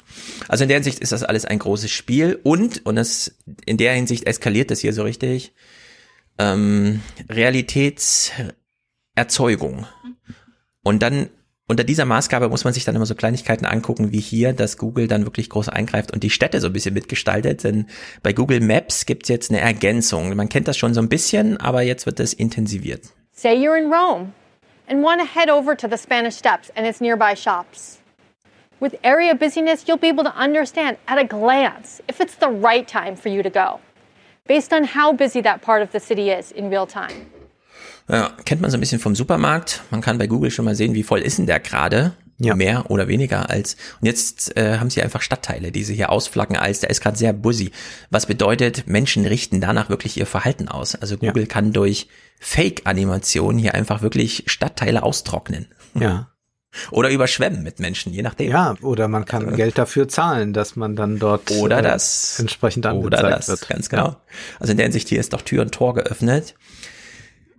Also 0.47 0.63
in 0.63 0.69
der 0.69 0.77
Hinsicht 0.77 1.01
ist 1.01 1.11
das 1.11 1.25
alles 1.25 1.45
ein 1.45 1.59
großes 1.59 1.91
Spiel 1.91 2.39
und, 2.45 2.87
und 2.87 2.95
das, 2.95 3.35
in 3.67 3.79
der 3.79 3.95
Hinsicht 3.95 4.29
eskaliert 4.29 4.71
das 4.71 4.79
hier 4.79 4.93
so 4.93 5.03
richtig, 5.03 5.53
ähm, 6.39 7.01
Realitätserzeugung. 7.29 9.87
Und 10.85 11.03
dann 11.03 11.31
unter 11.67 11.85
dieser 11.85 12.05
Maßgabe 12.05 12.51
muss 12.51 12.65
man 12.65 12.75
sich 12.75 12.85
dann 12.85 12.95
immer 12.95 13.07
so 13.07 13.15
Kleinigkeiten 13.15 13.65
angucken, 13.65 14.13
wie 14.13 14.21
hier, 14.21 14.53
dass 14.53 14.77
Google 14.77 15.09
dann 15.09 15.25
wirklich 15.25 15.49
groß 15.49 15.71
eingreift 15.71 16.13
und 16.13 16.23
die 16.23 16.31
Städte 16.31 16.61
so 16.61 16.67
ein 16.67 16.75
bisschen 16.75 16.93
mitgestaltet. 16.93 17.65
Denn 17.65 17.87
bei 18.23 18.35
Google 18.35 18.61
Maps 18.61 19.07
gibt's 19.07 19.31
jetzt 19.31 19.51
eine 19.51 19.61
Ergänzung. 19.61 20.35
Man 20.37 20.51
kennt 20.51 20.69
das 20.69 20.77
schon 20.77 20.93
so 20.93 21.01
ein 21.01 21.09
bisschen, 21.09 21.57
aber 21.57 21.81
jetzt 21.83 22.05
wird 22.05 22.21
es 22.21 22.35
intensiviert. 22.35 23.15
Say 23.33 23.55
you're 23.55 23.79
in 23.79 23.91
Rome 23.91 24.33
and 24.89 25.03
want 25.03 25.21
to 25.23 25.27
head 25.27 25.49
over 25.49 25.75
to 25.75 25.89
the 25.89 25.97
Spanish 25.97 26.37
Steps 26.37 26.71
and 26.77 26.87
its 26.87 27.01
nearby 27.01 27.35
shops. 27.35 27.99
With 28.79 28.97
area 29.03 29.35
busyness, 29.35 29.87
you'll 29.89 29.99
be 29.99 30.09
able 30.09 30.25
to 30.25 30.35
understand 30.37 30.99
at 31.07 31.19
a 31.19 31.25
glance 31.25 32.03
if 32.09 32.21
it's 32.21 32.37
the 32.37 32.51
right 32.51 32.87
time 32.87 33.17
for 33.17 33.31
you 33.31 33.43
to 33.43 33.49
go, 33.49 33.81
based 34.47 34.75
on 34.75 34.85
how 34.85 35.15
busy 35.15 35.41
that 35.41 35.63
part 35.63 35.81
of 35.81 35.93
the 35.93 36.01
city 36.01 36.29
is 36.29 36.53
in 36.53 36.69
real 36.69 36.87
time. 36.87 37.34
Ja, 38.09 38.33
kennt 38.45 38.61
man 38.61 38.71
so 38.71 38.77
ein 38.77 38.81
bisschen 38.81 39.01
vom 39.01 39.15
Supermarkt. 39.15 39.83
Man 39.91 40.01
kann 40.01 40.19
bei 40.19 40.27
Google 40.27 40.51
schon 40.51 40.65
mal 40.65 40.75
sehen, 40.75 40.95
wie 40.95 41.03
voll 41.03 41.21
ist 41.21 41.39
denn 41.39 41.47
der 41.47 41.61
gerade. 41.61 42.13
Ja. 42.39 42.57
Mehr 42.57 42.91
oder 42.91 43.07
weniger 43.07 43.49
als. 43.49 43.77
Und 44.01 44.07
jetzt 44.07 44.57
äh, 44.57 44.79
haben 44.79 44.91
sie 44.91 45.01
einfach 45.01 45.23
Stadtteile, 45.23 45.71
die 45.71 45.85
sie 45.85 45.95
hier 45.95 46.11
ausflaggen 46.11 46.57
als, 46.57 46.81
der 46.81 46.91
ist 46.91 47.01
gerade 47.01 47.17
sehr 47.17 47.33
busy. 47.33 47.71
Was 48.11 48.27
bedeutet, 48.27 48.89
Menschen 48.89 49.25
richten 49.25 49.61
danach 49.61 49.89
wirklich 49.89 50.17
ihr 50.17 50.27
Verhalten 50.27 50.69
aus. 50.69 50.97
Also 50.97 51.17
Google 51.17 51.45
ja. 51.45 51.49
kann 51.49 51.73
durch 51.73 52.09
Fake-Animationen 52.41 53.59
hier 53.59 53.75
einfach 53.75 54.03
wirklich 54.03 54.43
Stadtteile 54.47 55.05
austrocknen. 55.05 55.69
Ja. 55.95 56.29
Oder 56.91 57.11
überschwemmen 57.11 57.63
mit 57.63 57.79
Menschen, 57.79 58.13
je 58.13 58.23
nachdem. 58.23 58.51
Ja, 58.51 58.75
oder 58.83 59.07
man 59.07 59.25
kann 59.25 59.45
also, 59.45 59.57
Geld 59.57 59.79
dafür 59.79 60.09
zahlen, 60.09 60.53
dass 60.53 60.75
man 60.75 60.97
dann 60.97 61.21
dort 61.21 61.53
oder 61.53 61.79
äh, 61.79 61.83
das, 61.83 62.41
entsprechend 62.41 62.85
angezeigt 62.85 63.23
oder 63.23 63.31
das, 63.31 63.47
wird. 63.47 63.69
Ganz 63.69 63.89
genau. 63.89 64.17
Also 64.59 64.73
in 64.73 64.77
der 64.79 64.87
Hinsicht 64.87 65.09
hier 65.09 65.21
ist 65.21 65.33
doch 65.33 65.43
Tür 65.43 65.63
und 65.63 65.71
Tor 65.73 65.95
geöffnet. 65.95 66.57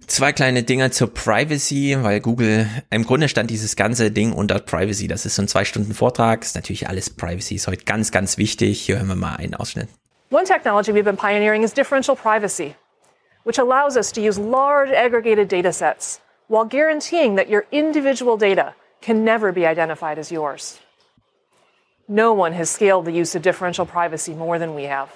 Zwei 0.08 0.34
kleine 0.34 0.62
Dinge 0.62 0.92
zur 0.92 1.12
Privacy, 1.12 1.98
weil 2.02 2.20
Google, 2.20 2.68
im 2.92 3.06
Grunde 3.06 3.28
stand 3.28 3.50
dieses 3.50 3.76
ganze 3.76 4.12
Ding 4.12 4.34
unter 4.34 4.60
Privacy. 4.60 5.08
Das 5.08 5.26
ist 5.26 5.36
so 5.36 5.42
ein 5.42 5.48
zwei 5.48 5.66
Stunden 5.66 5.94
Vortrag. 5.94 6.44
Ist 6.44 6.56
natürlich 6.56 6.88
alles 6.88 7.10
Privacy, 7.10 7.56
ist 7.56 7.68
heute 7.68 7.86
ganz, 7.86 8.12
ganz 8.12 8.38
wichtig. 8.38 8.82
Hier 8.82 8.98
hören 8.98 9.08
wir 9.08 9.16
mal 9.16 9.36
einen 9.36 9.56
Ausschnitt. 9.56 9.88
One 10.30 10.44
technology 10.44 10.92
we've 10.92 11.04
been 11.04 11.18
pioneering 11.18 11.64
is 11.64 11.74
differential 11.74 12.16
privacy, 12.16 12.76
which 13.46 13.58
allows 13.58 13.96
us 13.96 14.12
to 14.12 14.22
use 14.22 14.40
large 14.40 14.92
aggregated 14.92 15.50
data 15.50 15.72
sets 15.72 16.20
while 16.50 16.66
guaranteeing 16.68 17.36
that 17.38 17.50
your 17.50 17.64
individual 17.72 18.38
data 18.38 18.76
can 19.02 19.24
never 19.24 19.52
be 19.52 19.66
identified 19.66 20.20
as 20.20 20.32
yours. 20.32 20.80
No 22.08 22.34
one 22.34 22.54
has 22.54 22.70
scaled 22.70 23.06
the 23.06 23.12
use 23.12 23.36
of 23.36 23.42
differential 23.42 23.86
privacy 23.86 24.36
more 24.36 24.60
than 24.60 24.76
we 24.76 24.84
have. 24.88 25.10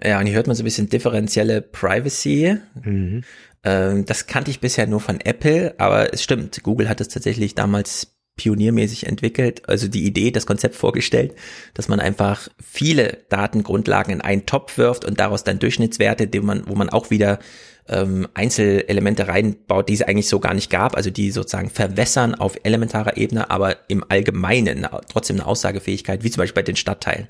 Ja, 0.00 0.20
und 0.20 0.26
hier 0.26 0.36
hört 0.36 0.46
man 0.46 0.54
so 0.54 0.62
ein 0.62 0.64
bisschen 0.64 0.88
differenzielle 0.88 1.60
Privacy. 1.60 2.56
Mhm. 2.84 3.24
Ähm, 3.64 4.04
das 4.04 4.26
kannte 4.26 4.50
ich 4.50 4.60
bisher 4.60 4.86
nur 4.86 5.00
von 5.00 5.20
Apple, 5.20 5.74
aber 5.78 6.12
es 6.12 6.22
stimmt, 6.22 6.62
Google 6.62 6.88
hat 6.88 7.00
es 7.00 7.08
tatsächlich 7.08 7.54
damals 7.54 8.18
pioniermäßig 8.38 9.06
entwickelt, 9.06 9.68
also 9.68 9.88
die 9.88 10.06
Idee, 10.06 10.30
das 10.30 10.46
Konzept 10.46 10.76
vorgestellt, 10.76 11.34
dass 11.74 11.88
man 11.88 12.00
einfach 12.00 12.48
viele 12.62 13.18
Datengrundlagen 13.28 14.14
in 14.14 14.20
einen 14.22 14.46
Topf 14.46 14.78
wirft 14.78 15.04
und 15.04 15.20
daraus 15.20 15.44
dann 15.44 15.58
Durchschnittswerte, 15.58 16.28
die 16.28 16.40
man, 16.40 16.62
wo 16.66 16.74
man 16.74 16.88
auch 16.88 17.10
wieder 17.10 17.40
ähm, 17.88 18.28
Einzelelemente 18.34 19.28
reinbaut, 19.28 19.88
die 19.88 19.94
es 19.94 20.02
eigentlich 20.02 20.28
so 20.28 20.40
gar 20.40 20.54
nicht 20.54 20.70
gab, 20.70 20.96
also 20.96 21.10
die 21.10 21.30
sozusagen 21.30 21.70
verwässern 21.70 22.34
auf 22.34 22.56
elementarer 22.62 23.16
Ebene, 23.16 23.50
aber 23.50 23.76
im 23.88 24.04
Allgemeinen 24.08 24.86
trotzdem 25.10 25.36
eine 25.36 25.46
Aussagefähigkeit, 25.46 26.22
wie 26.22 26.30
zum 26.30 26.42
Beispiel 26.42 26.62
bei 26.62 26.66
den 26.66 26.76
Stadtteilen. 26.76 27.28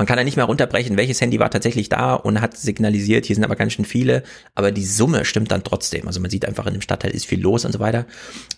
Man 0.00 0.06
kann 0.06 0.16
ja 0.16 0.24
nicht 0.24 0.36
mehr 0.36 0.46
runterbrechen, 0.46 0.96
welches 0.96 1.20
Handy 1.20 1.38
war 1.40 1.50
tatsächlich 1.50 1.90
da 1.90 2.14
und 2.14 2.40
hat 2.40 2.56
signalisiert, 2.56 3.26
hier 3.26 3.36
sind 3.36 3.44
aber 3.44 3.54
ganz 3.54 3.74
schön 3.74 3.84
viele, 3.84 4.22
aber 4.54 4.72
die 4.72 4.86
Summe 4.86 5.26
stimmt 5.26 5.50
dann 5.50 5.62
trotzdem. 5.62 6.06
Also 6.06 6.20
man 6.20 6.30
sieht 6.30 6.46
einfach, 6.46 6.64
in 6.64 6.72
dem 6.72 6.80
Stadtteil 6.80 7.10
ist 7.10 7.26
viel 7.26 7.38
los 7.38 7.66
und 7.66 7.72
so 7.72 7.80
weiter. 7.80 8.06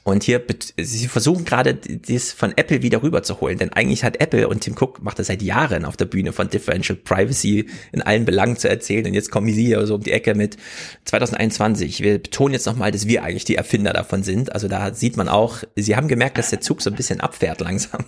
Und 0.04 0.22
hier, 0.22 0.40
sie 0.76 1.08
versuchen 1.08 1.44
gerade, 1.44 1.74
das 1.74 2.30
von 2.30 2.56
Apple 2.56 2.82
wieder 2.82 3.02
rüberzuholen, 3.02 3.58
denn 3.58 3.72
eigentlich 3.72 4.04
hat 4.04 4.20
Apple 4.20 4.46
und 4.46 4.60
Tim 4.60 4.76
Cook 4.78 5.02
macht 5.02 5.18
das 5.18 5.26
seit 5.26 5.42
Jahren 5.42 5.84
auf 5.84 5.96
der 5.96 6.04
Bühne 6.04 6.32
von 6.32 6.48
Differential 6.48 6.96
Privacy 6.96 7.68
in 7.90 8.02
allen 8.02 8.24
Belangen 8.24 8.56
zu 8.56 8.68
erzählen 8.68 9.06
und 9.06 9.14
jetzt 9.14 9.32
kommen 9.32 9.52
sie 9.52 9.64
hier 9.64 9.84
so 9.84 9.96
um 9.96 10.00
die 10.00 10.12
Ecke 10.12 10.36
mit 10.36 10.58
2021. 11.06 12.02
Wir 12.02 12.20
betonen 12.20 12.54
jetzt 12.54 12.66
nochmal, 12.66 12.92
dass 12.92 13.08
wir 13.08 13.24
eigentlich 13.24 13.46
die 13.46 13.56
Erfinder 13.56 13.92
davon 13.92 14.22
sind. 14.22 14.52
Also 14.52 14.68
da 14.68 14.94
sieht 14.94 15.16
man 15.16 15.28
auch, 15.28 15.64
sie 15.74 15.96
haben 15.96 16.06
gemerkt, 16.06 16.38
dass 16.38 16.50
der 16.50 16.60
Zug 16.60 16.82
so 16.82 16.90
ein 16.90 16.94
bisschen 16.94 17.18
abfährt 17.18 17.60
langsam. 17.60 18.04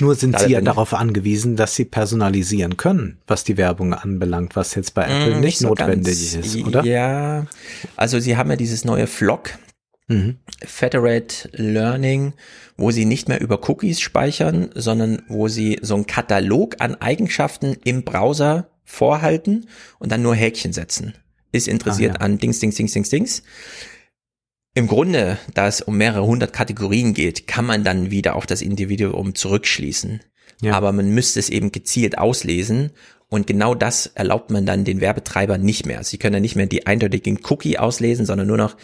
Nur 0.00 0.14
sind 0.14 0.38
sie 0.38 0.50
ja 0.50 0.60
darauf 0.60 0.92
angewiesen, 0.94 1.56
dass 1.56 1.74
sie 1.74 1.84
personalisieren 1.84 2.76
können, 2.76 3.18
was 3.26 3.44
die 3.44 3.56
Werbung 3.56 3.94
anbelangt, 3.94 4.54
was 4.54 4.74
jetzt 4.74 4.94
bei 4.94 5.04
Apple 5.04 5.36
mm, 5.36 5.40
nicht, 5.40 5.58
so 5.58 5.68
notwendig 5.68 6.32
ganz, 6.32 6.46
ist, 6.46 6.66
oder? 6.66 6.84
Ja, 6.84 7.46
also 7.96 8.20
sie 8.20 8.36
haben 8.36 8.50
ja 8.50 8.56
dieses 8.56 8.84
neue 8.84 9.06
Flock, 9.06 9.50
mhm. 10.08 10.36
Federate 10.64 11.48
Learning, 11.52 12.34
wo 12.76 12.90
sie 12.90 13.04
nicht 13.04 13.28
mehr 13.28 13.40
über 13.40 13.68
Cookies 13.68 14.00
speichern, 14.00 14.70
sondern 14.74 15.22
wo 15.28 15.48
sie 15.48 15.78
so 15.82 15.94
einen 15.94 16.06
Katalog 16.06 16.76
an 16.80 17.00
Eigenschaften 17.00 17.76
im 17.84 18.04
Browser 18.04 18.68
vorhalten 18.84 19.68
und 19.98 20.12
dann 20.12 20.22
nur 20.22 20.34
Häkchen 20.34 20.72
setzen. 20.72 21.14
Ist 21.50 21.68
interessiert 21.68 22.16
ah, 22.16 22.20
ja. 22.20 22.24
an 22.26 22.38
Dings, 22.38 22.60
Dings, 22.60 22.76
Dings, 22.76 22.92
Dings, 22.92 23.10
Dings. 23.10 23.42
Im 24.74 24.86
Grunde, 24.86 25.38
da 25.52 25.66
es 25.66 25.82
um 25.82 25.98
mehrere 25.98 26.24
hundert 26.24 26.52
Kategorien 26.52 27.12
geht, 27.12 27.46
kann 27.46 27.66
man 27.66 27.84
dann 27.84 28.10
wieder 28.10 28.36
auf 28.36 28.46
das 28.46 28.62
Individuum 28.62 29.34
zurückschließen. 29.34 30.20
Ja. 30.62 30.74
Aber 30.74 30.92
man 30.92 31.10
müsste 31.10 31.40
es 31.40 31.50
eben 31.50 31.72
gezielt 31.72 32.18
auslesen 32.18 32.92
und 33.28 33.46
genau 33.46 33.74
das 33.74 34.06
erlaubt 34.06 34.50
man 34.50 34.64
dann 34.64 34.84
den 34.84 35.00
Werbetreibern 35.00 35.60
nicht 35.60 35.86
mehr. 35.86 36.04
Sie 36.04 36.18
können 36.18 36.34
ja 36.34 36.40
nicht 36.40 36.56
mehr 36.56 36.66
die 36.66 36.86
eindeutigen 36.86 37.40
Cookie 37.48 37.78
auslesen, 37.78 38.24
sondern 38.26 38.46
nur 38.46 38.56
noch 38.56 38.76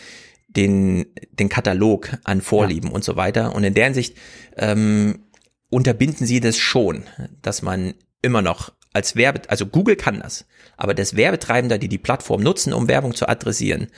den, 0.49 1.07
den 1.33 1.49
Katalog 1.49 2.19
an 2.25 2.41
Vorlieben 2.41 2.89
ja. 2.89 2.95
und 2.95 3.05
so 3.05 3.17
weiter. 3.17 3.55
Und 3.55 3.65
in 3.65 3.75
der 3.75 3.85
Hinsicht 3.85 4.17
ähm, 4.57 5.25
unterbinden 5.71 6.27
sie 6.27 6.41
das 6.41 6.57
schon, 6.57 7.05
dass 7.43 7.63
man 7.63 7.95
immer 8.23 8.43
noch 8.43 8.73
als 8.93 9.17
Werbe, 9.17 9.43
also 9.49 9.67
Google 9.67 9.97
kann 9.97 10.21
das, 10.21 10.47
aber 10.77 10.95
das 10.95 11.17
Werbetreibender, 11.17 11.79
die 11.79 11.89
die 11.89 11.99
Plattform 11.99 12.43
nutzen, 12.43 12.73
um 12.73 12.89
Werbung 12.89 13.15
zu 13.15 13.29
adressieren, 13.29 13.89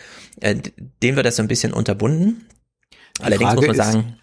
äh, 0.40 0.56
dem 1.02 1.16
wird 1.16 1.26
das 1.26 1.36
so 1.36 1.42
ein 1.42 1.48
bisschen 1.48 1.72
unterbunden. 1.72 2.46
Die 3.18 3.24
Allerdings 3.24 3.50
Frage 3.50 3.66
muss 3.66 3.76
man 3.76 3.76
sagen, 3.76 4.16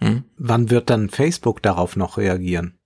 ist, 0.00 0.08
hm? 0.08 0.24
wann 0.36 0.70
wird 0.70 0.90
dann 0.90 1.10
Facebook 1.10 1.62
darauf 1.62 1.96
noch 1.96 2.18
reagieren? 2.18 2.78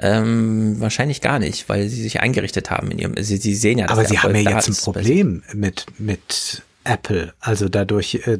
Ähm, 0.00 0.76
wahrscheinlich 0.78 1.20
gar 1.20 1.40
nicht, 1.40 1.68
weil 1.68 1.88
sie 1.88 2.02
sich 2.02 2.20
eingerichtet 2.20 2.70
haben 2.70 2.90
in 2.92 2.98
ihrem, 2.98 3.14
sie, 3.22 3.36
sie 3.36 3.54
sehen 3.54 3.78
ja, 3.78 3.86
dass 3.86 3.98
Aber 3.98 4.06
sie 4.06 4.18
haben 4.18 4.34
ja 4.34 4.50
jetzt 4.50 4.68
ein 4.68 4.76
Problem 4.76 5.42
mit, 5.54 5.86
mit 5.98 6.62
Apple. 6.84 7.34
Also 7.40 7.68
dadurch, 7.68 8.14
äh, 8.26 8.38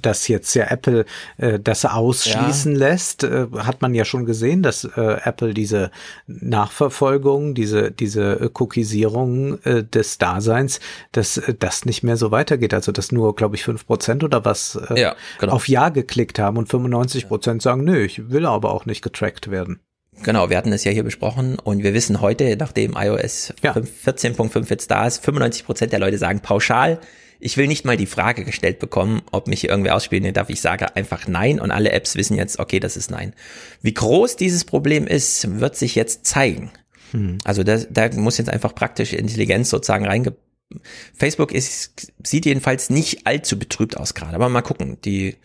dass 0.00 0.28
jetzt 0.28 0.54
ja 0.54 0.66
Apple 0.66 1.04
äh, 1.38 1.58
das 1.58 1.84
ausschließen 1.84 2.72
ja. 2.72 2.78
lässt, 2.78 3.24
äh, 3.24 3.46
hat 3.58 3.82
man 3.82 3.94
ja 3.94 4.04
schon 4.04 4.24
gesehen, 4.24 4.62
dass 4.62 4.84
äh, 4.84 5.16
Apple 5.24 5.54
diese 5.54 5.90
Nachverfolgung, 6.26 7.54
diese 7.54 7.90
diese 7.90 8.50
Cookiesierung 8.54 9.62
äh, 9.64 9.84
des 9.84 10.18
Daseins, 10.18 10.80
dass 11.12 11.36
äh, 11.38 11.54
das 11.58 11.84
nicht 11.84 12.02
mehr 12.02 12.16
so 12.16 12.30
weitergeht. 12.30 12.74
Also 12.74 12.92
dass 12.92 13.12
nur, 13.12 13.34
glaube 13.34 13.56
ich, 13.56 13.64
fünf 13.64 13.86
Prozent 13.86 14.24
oder 14.24 14.44
was 14.44 14.78
äh, 14.90 15.00
ja, 15.00 15.16
genau. 15.38 15.54
auf 15.54 15.68
Ja 15.68 15.88
geklickt 15.88 16.38
haben 16.38 16.56
und 16.56 16.68
95 16.68 17.28
Prozent 17.28 17.62
sagen, 17.62 17.84
nö, 17.84 18.04
ich 18.04 18.30
will 18.30 18.46
aber 18.46 18.72
auch 18.72 18.86
nicht 18.86 19.02
getrackt 19.02 19.50
werden. 19.50 19.80
Genau, 20.22 20.48
wir 20.48 20.56
hatten 20.56 20.72
es 20.72 20.84
ja 20.84 20.92
hier 20.92 21.02
besprochen 21.02 21.58
und 21.58 21.82
wir 21.82 21.92
wissen 21.92 22.20
heute, 22.20 22.56
nachdem 22.56 22.94
iOS 22.96 23.52
ja. 23.62 23.72
14.5 23.72 24.70
jetzt 24.70 24.90
da 24.90 25.06
ist, 25.06 25.24
95 25.24 25.66
Prozent 25.66 25.92
der 25.92 25.98
Leute 25.98 26.18
sagen 26.18 26.40
pauschal, 26.40 27.00
ich 27.40 27.56
will 27.56 27.66
nicht 27.66 27.84
mal 27.84 27.96
die 27.96 28.06
Frage 28.06 28.44
gestellt 28.44 28.78
bekommen, 28.78 29.22
ob 29.30 29.48
mich 29.48 29.60
hier 29.60 29.70
irgendwer 29.70 29.96
ausspielen 29.96 30.32
darf. 30.32 30.50
Ich 30.50 30.60
sage 30.60 30.96
einfach 30.96 31.28
nein 31.28 31.60
und 31.60 31.70
alle 31.70 31.92
Apps 31.92 32.16
wissen 32.16 32.36
jetzt, 32.36 32.58
okay, 32.58 32.80
das 32.80 32.96
ist 32.96 33.10
nein. 33.10 33.34
Wie 33.82 33.94
groß 33.94 34.36
dieses 34.36 34.64
Problem 34.64 35.06
ist, 35.06 35.60
wird 35.60 35.76
sich 35.76 35.94
jetzt 35.94 36.26
zeigen. 36.26 36.70
Hm. 37.12 37.38
Also 37.44 37.62
da, 37.62 37.76
da 37.76 38.08
muss 38.16 38.38
jetzt 38.38 38.50
einfach 38.50 38.74
praktische 38.74 39.16
Intelligenz 39.16 39.70
sozusagen 39.70 40.06
reinge 40.06 40.34
Facebook 41.14 41.52
ist, 41.52 42.12
sieht 42.22 42.46
jedenfalls 42.46 42.90
nicht 42.90 43.26
allzu 43.26 43.58
betrübt 43.58 43.96
aus 43.96 44.14
gerade. 44.14 44.34
Aber 44.34 44.48
mal 44.48 44.62
gucken. 44.62 44.98
Die 45.04 45.36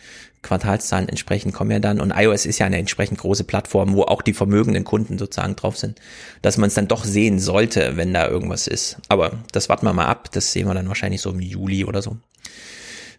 Quartalszahlen 0.41 1.09
entsprechend 1.09 1.53
kommen 1.53 1.71
ja 1.71 1.79
dann. 1.79 1.99
Und 1.99 2.13
iOS 2.15 2.45
ist 2.45 2.59
ja 2.59 2.65
eine 2.65 2.77
entsprechend 2.77 3.19
große 3.19 3.43
Plattform, 3.43 3.93
wo 3.93 4.03
auch 4.03 4.21
die 4.21 4.33
vermögenden 4.33 4.83
Kunden 4.83 5.17
sozusagen 5.17 5.55
drauf 5.55 5.77
sind, 5.77 5.99
dass 6.41 6.57
man 6.57 6.67
es 6.67 6.73
dann 6.73 6.87
doch 6.87 7.03
sehen 7.03 7.39
sollte, 7.39 7.97
wenn 7.97 8.13
da 8.13 8.27
irgendwas 8.27 8.67
ist. 8.67 8.97
Aber 9.09 9.31
das 9.51 9.69
warten 9.69 9.85
wir 9.85 9.93
mal 9.93 10.07
ab. 10.07 10.31
Das 10.31 10.51
sehen 10.51 10.67
wir 10.67 10.73
dann 10.73 10.87
wahrscheinlich 10.87 11.21
so 11.21 11.31
im 11.31 11.39
Juli 11.39 11.85
oder 11.85 12.01
so. 12.01 12.17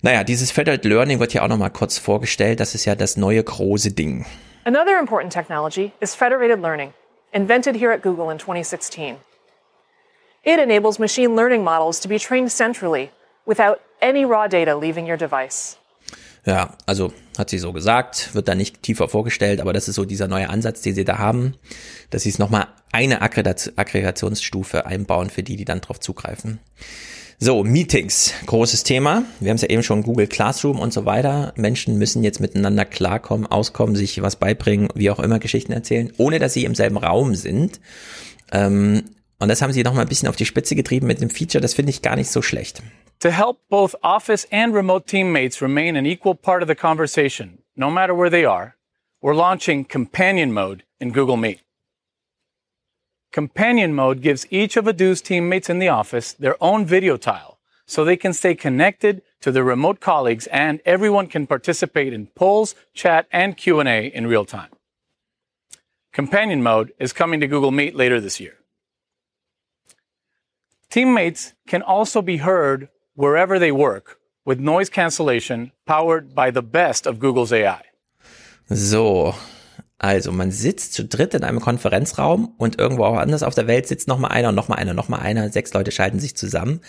Naja, 0.03 0.25
dieses 0.25 0.51
Federated 0.51 0.87
Learning 0.87 1.21
wird 1.21 1.35
ja 1.35 1.43
auch 1.43 1.49
noch 1.49 1.59
mal 1.59 1.69
kurz 1.69 1.99
vorgestellt. 1.99 2.59
Das 2.61 2.75
ist 2.75 2.87
ja 2.87 2.95
das 2.95 3.17
neue 3.17 3.45
große 3.45 3.93
Ding. 3.93 4.25
Another 4.65 4.99
important 4.99 5.33
technology 5.33 5.93
is 6.01 6.15
federated 6.15 6.61
learning, 6.61 6.93
invented 7.33 7.77
here 7.77 7.93
at 7.93 8.03
Google 8.03 8.31
in 8.31 8.39
2016. 8.39 9.17
It 10.43 10.59
enables 10.59 10.99
machine 10.99 11.35
learning 11.37 11.63
models 11.63 12.01
to 12.01 12.09
be 12.09 12.19
trained 12.19 12.51
centrally 12.51 13.11
without 13.45 13.81
any 14.01 14.25
raw 14.25 14.47
data 14.47 14.75
leaving 14.75 15.07
your 15.07 15.19
device. 15.19 15.80
Ja, 16.47 16.77
also 16.87 17.13
hat 17.37 17.51
sie 17.51 17.59
so 17.59 17.73
gesagt, 17.73 18.35
wird 18.35 18.49
da 18.49 18.55
nicht 18.55 18.83
tiefer 18.83 19.09
vorgestellt, 19.09 19.61
aber 19.61 19.73
das 19.73 19.89
ist 19.89 19.97
so 19.97 20.05
dieser 20.05 20.27
neue 20.29 20.49
Ansatz, 20.49 20.81
den 20.81 20.95
sie 20.95 21.05
da 21.05 21.19
haben, 21.19 21.55
dass 22.09 22.23
sie 22.23 22.31
es 22.31 22.39
nochmal 22.39 22.69
eine 22.93 23.21
Aggregationsstufe 23.23 24.87
einbauen 24.87 25.31
für 25.31 25.43
die, 25.43 25.57
die 25.57 25.65
dann 25.65 25.81
drauf 25.81 26.01
zugreifen. 26.01 26.59
So, 27.43 27.65
Meetings, 27.65 28.35
großes 28.45 28.85
Thema. 28.85 29.25
Wir 29.41 29.49
haben 29.49 29.57
es 29.57 29.63
ja 29.63 29.71
eben 29.71 29.83
schon 29.83 30.03
Google 30.03 30.27
Classroom 30.27 30.79
und 30.79 30.93
so 30.93 31.07
weiter. 31.07 31.55
Menschen 31.57 31.97
müssen 31.97 32.23
jetzt 32.23 32.39
miteinander 32.39 32.85
klarkommen, 32.85 33.47
auskommen, 33.47 33.97
sich 33.97 34.21
was 34.21 34.37
beibringen, 34.37 34.89
wie 34.95 35.11
auch 35.11 35.19
immer 35.19 35.39
Geschichten 35.39 35.73
erzählen, 35.73 36.13
ohne 36.19 36.39
dass 36.39 36.53
sie 36.53 36.65
im 36.65 36.75
selben 36.75 36.99
Raum 36.99 37.35
sind. 37.35 37.81
Ähm, 38.53 39.05
und 39.39 39.49
das 39.49 39.63
haben 39.63 39.73
sie 39.73 39.83
noch 39.83 39.95
mal 39.95 40.03
ein 40.03 40.09
bisschen 40.09 40.29
auf 40.29 40.37
die 40.37 40.45
Spitze 40.45 40.75
getrieben 40.75 41.07
mit 41.07 41.23
dem 41.23 41.31
Feature. 41.31 41.63
Das 41.63 41.73
finde 41.73 41.89
ich 41.89 42.03
gar 42.03 42.15
nicht 42.15 42.31
so 42.31 42.43
schlecht. 42.43 42.83
To 43.21 43.31
help 43.31 43.61
both 43.69 43.95
office 44.03 44.47
and 44.51 44.73
remote 44.73 45.07
teammates 45.07 45.61
remain 45.61 45.95
an 45.95 46.07
equal 46.07 46.35
part 46.35 46.63
of 46.63 46.69
the 46.69 46.75
conversation, 46.75 47.59
no 47.77 47.91
matter 47.91 48.15
where 48.15 48.31
they 48.31 48.47
are, 48.47 48.77
we're 49.21 49.35
launching 49.35 49.85
Companion 49.85 50.55
Mode 50.55 50.85
in 50.99 51.13
Google 51.13 51.37
Meet. 51.37 51.61
Companion 53.31 53.95
mode 53.95 54.23
gives 54.23 54.47
each 54.51 54.77
of 54.77 54.87
Adu's 54.87 55.21
teammates 55.21 55.69
in 55.69 55.79
the 55.79 55.89
office 55.89 56.33
their 56.33 56.57
own 56.63 56.87
video 56.87 57.19
tile 57.19 57.59
so 57.87 58.05
they 58.05 58.17
can 58.17 58.33
stay 58.33 58.55
connected 58.55 59.23
to 59.43 59.53
their 59.53 59.65
remote 59.65 60.01
colleagues 60.01 60.47
and 60.49 60.81
everyone 60.87 61.27
can 61.27 61.47
participate 61.47 62.13
in 62.15 62.27
polls, 62.29 62.75
chat, 62.95 63.29
and 63.31 63.57
Q&A 63.57 64.07
in 64.07 64.27
real 64.27 64.47
time. 64.47 64.71
Companion 66.13 66.63
mode 66.63 66.93
is 66.99 67.13
coming 67.13 67.39
to 67.39 67.47
Google 67.47 67.71
Meet 67.71 67.95
later 67.95 68.19
this 68.19 68.41
year. 68.41 68.57
Teammates 70.89 71.53
can 71.69 71.83
also 71.83 72.23
be 72.23 72.39
heard 72.39 72.89
wherever 73.21 73.59
they 73.59 73.73
work 73.73 74.19
with 74.45 74.59
noise 74.59 74.91
cancellation 74.91 75.73
powered 75.87 76.35
by 76.35 76.51
the 76.53 76.63
best 76.63 77.07
of 77.07 77.19
Google's 77.19 77.53
AI. 77.53 77.83
So, 78.69 79.35
Also 80.03 80.33
man 80.33 80.51
sitzt 80.51 80.95
zu 80.95 81.05
dritt 81.05 81.35
in 81.35 81.45
einem 81.45 81.61
Konferenzraum 81.61 82.55
und 82.57 82.79
irgendwo 82.79 83.05
auch 83.05 83.19
anders 83.19 83.43
auf 83.43 83.55
der 83.55 83.67
Welt 83.67 83.87
sitzt 83.87 84.09
noch 84.09 84.19
mal 84.19 84.29
einer 84.29 84.49
und 84.49 84.55
noch 84.55 84.69
mal 84.69 84.77
einer, 84.77 84.95
noch 84.95 85.11
mal 85.11 85.19
einer. 85.19 85.51
Sechs 85.51 85.75
Leute 85.75 85.93
schalten 85.93 86.19
sich 86.19 86.35
zusammen. 86.35 86.81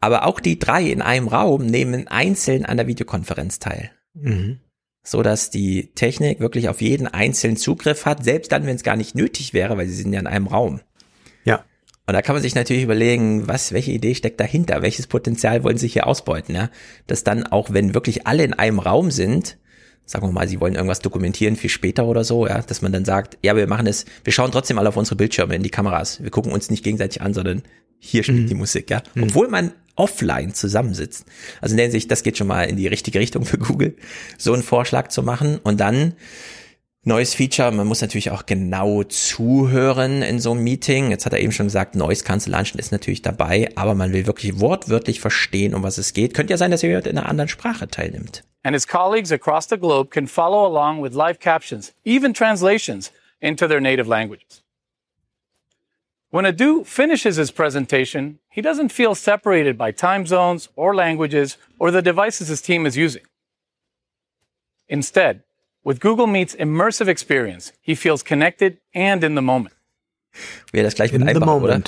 Aber 0.00 0.26
auch 0.26 0.40
die 0.40 0.58
drei 0.58 0.82
in 0.82 1.00
einem 1.00 1.28
Raum 1.28 1.64
nehmen 1.64 2.08
einzeln 2.08 2.66
an 2.66 2.76
der 2.76 2.88
Videokonferenz 2.88 3.60
teil. 3.60 3.92
Mhm. 4.14 4.58
So 5.04 5.22
dass 5.22 5.50
die 5.50 5.92
Technik 5.94 6.40
wirklich 6.40 6.68
auf 6.68 6.80
jeden 6.80 7.06
einzelnen 7.06 7.56
Zugriff 7.56 8.04
hat, 8.04 8.24
selbst 8.24 8.50
dann, 8.50 8.66
wenn 8.66 8.74
es 8.74 8.82
gar 8.82 8.96
nicht 8.96 9.14
nötig 9.14 9.54
wäre, 9.54 9.78
weil 9.78 9.86
sie 9.86 9.94
sind 9.94 10.12
ja 10.12 10.18
in 10.18 10.26
einem 10.26 10.48
Raum. 10.48 10.80
Ja. 11.44 11.64
Und 12.06 12.14
da 12.14 12.22
kann 12.22 12.36
man 12.36 12.42
sich 12.42 12.54
natürlich 12.54 12.84
überlegen, 12.84 13.48
was, 13.48 13.72
welche 13.72 13.90
Idee 13.90 14.14
steckt 14.14 14.38
dahinter? 14.38 14.80
Welches 14.82 15.08
Potenzial 15.08 15.64
wollen 15.64 15.76
sie 15.76 15.88
hier 15.88 16.06
ausbeuten, 16.06 16.54
ja? 16.54 16.70
Dass 17.08 17.24
dann 17.24 17.44
auch, 17.44 17.72
wenn 17.72 17.94
wirklich 17.94 18.26
alle 18.26 18.44
in 18.44 18.54
einem 18.54 18.78
Raum 18.78 19.10
sind, 19.10 19.58
sagen 20.04 20.26
wir 20.26 20.32
mal, 20.32 20.46
sie 20.46 20.60
wollen 20.60 20.76
irgendwas 20.76 21.00
dokumentieren 21.00 21.56
für 21.56 21.68
später 21.68 22.06
oder 22.06 22.22
so, 22.22 22.46
ja, 22.46 22.62
dass 22.62 22.80
man 22.80 22.92
dann 22.92 23.04
sagt, 23.04 23.38
ja, 23.42 23.56
wir 23.56 23.66
machen 23.66 23.88
es, 23.88 24.04
wir 24.22 24.32
schauen 24.32 24.52
trotzdem 24.52 24.78
alle 24.78 24.88
auf 24.88 24.96
unsere 24.96 25.16
Bildschirme 25.16 25.56
in 25.56 25.64
die 25.64 25.70
Kameras. 25.70 26.22
Wir 26.22 26.30
gucken 26.30 26.52
uns 26.52 26.70
nicht 26.70 26.84
gegenseitig 26.84 27.22
an, 27.22 27.34
sondern 27.34 27.62
hier 27.98 28.22
spielt 28.22 28.44
mhm. 28.44 28.46
die 28.46 28.54
Musik, 28.54 28.88
ja. 28.88 29.02
Mhm. 29.14 29.24
Obwohl 29.24 29.48
man 29.48 29.72
offline 29.96 30.54
zusammensitzt. 30.54 31.26
Also 31.60 31.72
in 31.72 31.78
der 31.78 31.86
Hinsicht, 31.86 32.10
das 32.10 32.22
geht 32.22 32.38
schon 32.38 32.46
mal 32.46 32.64
in 32.64 32.76
die 32.76 32.86
richtige 32.86 33.18
Richtung 33.18 33.44
für 33.44 33.58
Google, 33.58 33.96
so 34.38 34.52
einen 34.52 34.62
Vorschlag 34.62 35.08
zu 35.08 35.22
machen. 35.22 35.58
Und 35.62 35.80
dann 35.80 36.12
neues 37.06 37.34
Feature, 37.34 37.70
man 37.70 37.86
muss 37.86 38.00
natürlich 38.00 38.30
auch 38.30 38.46
genau 38.46 39.02
zuhören 39.04 40.22
in 40.22 40.40
so 40.40 40.52
einem 40.52 40.64
Meeting. 40.64 41.10
Jetzt 41.10 41.26
hat 41.26 41.32
er 41.32 41.40
eben 41.40 41.52
schon 41.52 41.66
gesagt, 41.66 41.94
Noise 41.94 42.24
Cancellation 42.24 42.78
ist 42.78 42.92
natürlich 42.92 43.22
dabei, 43.22 43.70
aber 43.76 43.94
man 43.94 44.12
will 44.12 44.26
wirklich 44.26 44.60
wortwörtlich 44.60 45.20
verstehen, 45.20 45.74
um 45.74 45.82
was 45.82 45.98
es 45.98 46.12
geht. 46.12 46.34
Könnte 46.34 46.52
ja 46.52 46.56
sein, 46.56 46.70
dass 46.70 46.82
jemand 46.82 47.06
in 47.06 47.16
einer 47.16 47.28
anderen 47.28 47.48
Sprache 47.48 47.88
teilnimmt. 47.88 48.42
and 48.66 48.74
his 48.74 48.84
colleagues 48.84 49.30
across 49.30 49.66
the 49.66 49.76
globe 49.76 50.10
can 50.10 50.26
follow 50.26 50.66
along 50.66 51.00
with 51.00 51.14
live 51.14 51.38
captions, 51.38 51.92
even 52.04 52.32
translations 52.32 53.12
into 53.40 53.68
their 53.68 53.80
native 53.80 54.08
languages. 54.08 54.60
When 56.30 56.44
Adu 56.44 56.84
finishes 56.84 57.36
his 57.36 57.52
presentation, 57.52 58.40
he 58.50 58.60
doesn't 58.60 58.88
feel 58.88 59.14
separated 59.14 59.78
by 59.78 59.92
time 59.92 60.26
zones 60.26 60.68
or 60.74 60.96
languages 60.96 61.58
or 61.78 61.92
the 61.92 62.02
devices 62.02 62.48
his 62.48 62.60
team 62.60 62.86
is 62.86 62.96
using. 62.96 63.22
Instead, 64.88 65.44
with 65.86 66.00
Google 66.00 66.26
Meet's 66.26 66.54
immersive 66.54 67.08
experience, 67.08 67.72
he 67.80 67.94
feels 67.94 68.24
connected 68.24 68.78
and 68.94 69.22
in 69.22 69.36
the 69.36 69.42
moment. 69.42 69.74
Er 70.72 70.82
das 70.82 70.94
gleich 70.94 71.12
mit 71.12 71.22
in 71.22 71.28
einbaut, 71.28 71.62
oder? 71.62 71.80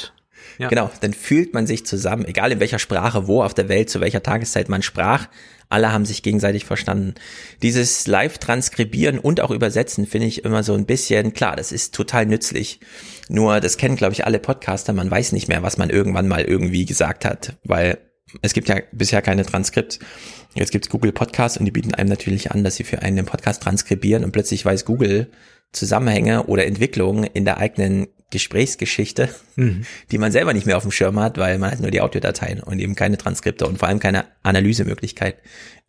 Ja. 0.57 0.69
Genau, 0.69 0.91
dann 1.01 1.13
fühlt 1.13 1.55
man 1.55 1.67
sich 1.67 1.85
zusammen, 1.85 2.25
egal 2.25 2.51
in 2.51 2.61
welcher 2.61 2.79
Sprache, 2.79 3.29
wo 3.29 3.43
auf 3.43 3.55
der 3.55 3.69
Welt, 3.69 3.91
zu 3.91 4.01
welcher 4.01 4.23
Tageszeit 4.23 4.69
man 4.69 4.83
sprach, 4.83 5.29
alle 5.69 5.93
haben 5.93 6.05
sich 6.05 6.23
gegenseitig 6.23 6.65
verstanden. 6.65 7.15
Dieses 7.63 8.07
Live-Transkribieren 8.07 9.19
und 9.19 9.41
auch 9.41 9.51
Übersetzen 9.51 10.07
finde 10.07 10.27
ich 10.27 10.45
immer 10.45 10.63
so 10.63 10.75
ein 10.75 10.87
bisschen, 10.87 11.35
klar, 11.35 11.55
das 11.55 11.71
ist 11.71 11.95
total 11.95 12.27
nützlich. 12.27 12.81
Nur, 13.29 13.61
das 13.61 13.77
kennen, 13.77 13.97
glaube 13.97 14.15
ich, 14.15 14.25
alle 14.25 14.39
Podcaster, 14.39 14.93
man 14.93 15.11
weiß 15.11 15.33
nicht 15.33 15.49
mehr, 15.49 15.63
was 15.63 15.77
man 15.77 15.91
irgendwann 15.91 16.27
mal 16.27 16.43
irgendwie 16.43 16.87
gesagt 16.87 17.25
hat, 17.25 17.57
weil 17.65 17.99
es 18.43 18.53
gibt 18.53 18.69
ja 18.69 18.81
bisher 18.93 19.23
keine 19.23 19.45
Transkript. 19.45 19.99
Jetzt 20.55 20.73
gibt's 20.73 20.89
Google 20.89 21.13
Podcasts 21.13 21.59
und 21.59 21.65
die 21.65 21.71
bieten 21.71 21.95
einem 21.95 22.09
natürlich 22.09 22.51
an, 22.51 22.65
dass 22.65 22.77
sie 22.77 22.85
für 22.85 23.03
einen 23.03 23.17
den 23.17 23.27
Podcast 23.27 23.63
transkribieren 23.63 24.25
und 24.25 24.33
plötzlich 24.33 24.65
weiß 24.65 24.85
Google 24.85 25.31
Zusammenhänge 25.73 26.45
oder 26.45 26.67
Entwicklungen 26.67 27.25
in 27.25 27.45
der 27.45 27.59
eigenen 27.59 28.09
Gesprächsgeschichte, 28.31 29.31
mhm. 29.57 29.85
die 30.11 30.19
man 30.19 30.33
selber 30.33 30.53
nicht 30.53 30.67
mehr 30.67 30.77
auf 30.77 30.83
dem 30.83 30.93
Schirm 30.93 31.19
hat, 31.19 31.39
weil 31.39 31.59
man 31.59 31.71
hat 31.71 31.81
nur 31.81 31.91
die 31.91 32.01
Audiodateien 32.01 32.63
und 32.63 32.79
eben 32.79 32.95
keine 32.95 33.17
Transkripte 33.17 33.67
und 33.67 33.79
vor 33.79 33.89
allem 33.89 34.01
keine 34.01 34.27
Analysemöglichkeit 34.43 35.37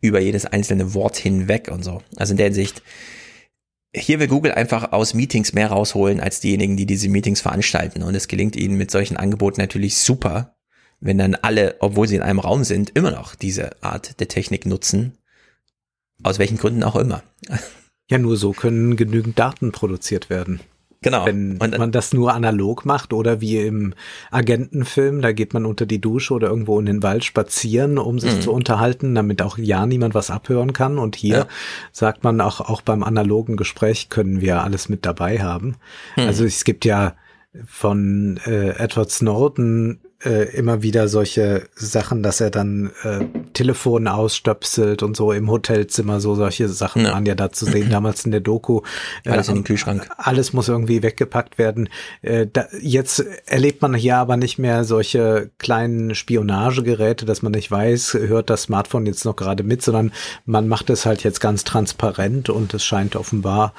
über 0.00 0.20
jedes 0.20 0.46
einzelne 0.46 0.94
Wort 0.94 1.16
hinweg 1.16 1.68
und 1.70 1.82
so. 1.82 2.02
Also 2.16 2.32
in 2.32 2.38
der 2.38 2.46
Hinsicht, 2.46 2.82
hier 3.94 4.20
will 4.20 4.28
Google 4.28 4.52
einfach 4.52 4.92
aus 4.92 5.14
Meetings 5.14 5.52
mehr 5.52 5.68
rausholen 5.68 6.20
als 6.20 6.40
diejenigen, 6.40 6.76
die 6.76 6.86
diese 6.86 7.08
Meetings 7.08 7.40
veranstalten. 7.40 8.02
Und 8.02 8.14
es 8.14 8.28
gelingt 8.28 8.56
ihnen 8.56 8.76
mit 8.76 8.90
solchen 8.90 9.16
Angeboten 9.16 9.60
natürlich 9.60 9.96
super, 9.96 10.56
wenn 11.00 11.18
dann 11.18 11.34
alle, 11.34 11.76
obwohl 11.80 12.06
sie 12.06 12.16
in 12.16 12.22
einem 12.22 12.38
Raum 12.38 12.64
sind, 12.64 12.90
immer 12.94 13.10
noch 13.10 13.34
diese 13.34 13.82
Art 13.82 14.20
der 14.20 14.28
Technik 14.28 14.66
nutzen. 14.66 15.16
Aus 16.22 16.38
welchen 16.38 16.58
Gründen 16.58 16.82
auch 16.82 16.96
immer. 16.96 17.22
Ja, 18.10 18.18
nur 18.18 18.36
so 18.36 18.52
können 18.52 18.96
genügend 18.96 19.38
Daten 19.38 19.72
produziert 19.72 20.28
werden. 20.28 20.60
Genau. 21.02 21.24
Wenn 21.24 21.56
und, 21.56 21.78
man 21.78 21.92
das 21.92 22.12
nur 22.12 22.34
analog 22.34 22.84
macht 22.84 23.14
oder 23.14 23.40
wie 23.40 23.56
im 23.56 23.94
Agentenfilm, 24.30 25.22
da 25.22 25.32
geht 25.32 25.54
man 25.54 25.64
unter 25.64 25.86
die 25.86 26.00
Dusche 26.00 26.34
oder 26.34 26.48
irgendwo 26.48 26.78
in 26.78 26.84
den 26.84 27.02
Wald 27.02 27.24
spazieren, 27.24 27.96
um 27.96 28.18
sich 28.18 28.36
mhm. 28.36 28.40
zu 28.42 28.52
unterhalten, 28.52 29.14
damit 29.14 29.40
auch 29.40 29.56
ja 29.56 29.86
niemand 29.86 30.14
was 30.14 30.30
abhören 30.30 30.74
kann. 30.74 30.98
Und 30.98 31.16
hier 31.16 31.36
ja. 31.36 31.46
sagt 31.92 32.22
man 32.22 32.42
auch, 32.42 32.60
auch 32.60 32.82
beim 32.82 33.02
analogen 33.02 33.56
Gespräch 33.56 34.10
können 34.10 34.42
wir 34.42 34.62
alles 34.62 34.90
mit 34.90 35.06
dabei 35.06 35.40
haben. 35.40 35.76
Mhm. 36.16 36.24
Also 36.24 36.44
es 36.44 36.64
gibt 36.64 36.84
ja 36.84 37.14
von 37.64 38.38
äh, 38.44 38.70
Edward 38.78 39.10
Snowden 39.10 40.00
äh, 40.24 40.54
immer 40.56 40.82
wieder 40.82 41.08
solche 41.08 41.68
Sachen, 41.74 42.22
dass 42.22 42.40
er 42.40 42.50
dann 42.50 42.90
äh, 43.04 43.24
Telefon 43.52 44.08
ausstöpselt 44.08 45.02
und 45.02 45.16
so 45.16 45.32
im 45.32 45.50
Hotelzimmer, 45.50 46.20
so 46.20 46.34
solche 46.34 46.68
Sachen 46.68 47.04
ja. 47.04 47.12
waren 47.12 47.26
ja 47.26 47.34
da 47.34 47.50
zu 47.50 47.66
sehen, 47.66 47.90
damals 47.90 48.24
in 48.24 48.30
der 48.30 48.40
Doku. 48.40 48.80
Äh, 49.24 49.30
alles 49.30 49.48
in 49.48 49.56
den 49.56 49.64
Kühlschrank. 49.64 50.08
Alles 50.16 50.52
muss 50.52 50.68
irgendwie 50.68 51.02
weggepackt 51.02 51.58
werden. 51.58 51.88
Äh, 52.22 52.46
da, 52.52 52.66
jetzt 52.80 53.24
erlebt 53.46 53.82
man 53.82 53.94
hier 53.94 54.16
aber 54.16 54.36
nicht 54.36 54.58
mehr 54.58 54.84
solche 54.84 55.50
kleinen 55.58 56.14
Spionagegeräte, 56.14 57.26
dass 57.26 57.42
man 57.42 57.52
nicht 57.52 57.70
weiß, 57.70 58.14
hört 58.14 58.50
das 58.50 58.62
Smartphone 58.62 59.06
jetzt 59.06 59.24
noch 59.24 59.36
gerade 59.36 59.62
mit, 59.62 59.82
sondern 59.82 60.12
man 60.44 60.68
macht 60.68 60.90
es 60.90 61.06
halt 61.06 61.22
jetzt 61.24 61.40
ganz 61.40 61.64
transparent 61.64 62.48
und 62.48 62.74
es 62.74 62.84
scheint 62.84 63.16
offenbar 63.16 63.74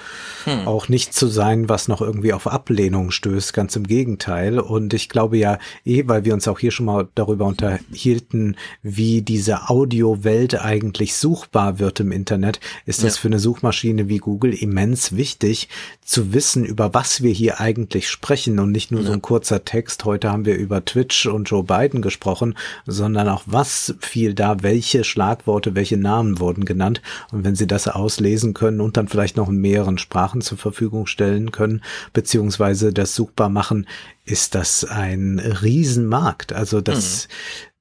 hm. 0.45 0.67
auch 0.67 0.90
nicht 0.90 1.14
zu 1.14 1.27
sein, 1.27 1.69
was 1.69 1.88
noch 1.88 2.01
irgendwie 2.01 2.33
auf 2.33 2.48
Ablehnung 2.48 3.11
stößt, 3.11 3.53
ganz 3.53 3.75
im 3.75 3.88
Gegenteil. 3.88 4.59
Und 4.59 4.93
ich 4.93 5.09
glaube 5.09 5.38
ja 5.38 5.58
eh, 5.85 6.03
weil 6.08 6.25
wir 6.25 6.33
uns 6.33 6.48
auch 6.48 6.59
hier 6.59 6.72
schon 6.72 6.85
mal 6.85 7.08
darüber 7.16 7.45
unterhielten, 7.45 8.56
wie 8.82 9.22
diese 9.22 9.60
Audiowelt 9.69 10.61
eigentlich 10.61 11.15
suchbar 11.15 11.80
wird 11.80 11.99
im 11.99 12.11
Internet, 12.11 12.59
ist 12.85 13.03
das 13.03 13.15
ja. 13.15 13.22
für 13.22 13.27
eine 13.27 13.40
Suchmaschine 13.40 14.09
wie 14.09 14.17
Google 14.17 14.53
immens 14.53 15.15
wichtig, 15.15 15.69
zu 16.01 16.33
wissen, 16.33 16.65
über 16.65 16.93
was 16.93 17.23
wir 17.23 17.31
hier 17.31 17.59
eigentlich 17.59 18.09
sprechen 18.09 18.59
und 18.59 18.72
nicht 18.72 18.91
nur 18.91 19.01
ja. 19.01 19.07
so 19.07 19.14
ein 19.14 19.22
kurzer 19.22 19.64
Text. 19.64 20.06
Heute 20.06 20.31
haben 20.31 20.45
wir 20.45 20.56
über 20.56 20.83
Twitch 20.83 21.25
und 21.25 21.49
Joe 21.49 21.64
Biden 21.64 22.01
gesprochen, 22.01 22.56
sondern 22.85 23.30
auch 23.30 23.43
was 23.45 23.95
fiel 23.99 24.33
da, 24.33 24.61
welche 24.61 25.03
Schlagworte, 25.03 25.75
welche 25.75 25.98
Namen 25.98 26.40
wurden 26.40 26.65
genannt. 26.65 27.01
Und 27.31 27.43
wenn 27.43 27.56
Sie 27.56 27.67
das 27.67 27.88
auslesen 27.88 28.53
können 28.53 28.81
und 28.81 28.98
dann 28.98 29.07
vielleicht 29.07 29.38
noch 29.38 29.49
in 29.49 29.57
mehreren 29.57 29.98
Sprachen 29.98 30.41
zur 30.41 30.57
Verfügung 30.57 31.07
stellen 31.07 31.51
können, 31.51 31.81
beziehungsweise 32.14 32.91
das 32.91 33.15
suchbar 33.15 33.49
machen, 33.49 33.88
ist 34.25 34.56
das 34.56 34.85
ein 34.85 35.40
Riesenmarkt. 35.40 36.53
Also 36.53 36.81
das, 36.81 37.27
mhm. 37.27 37.31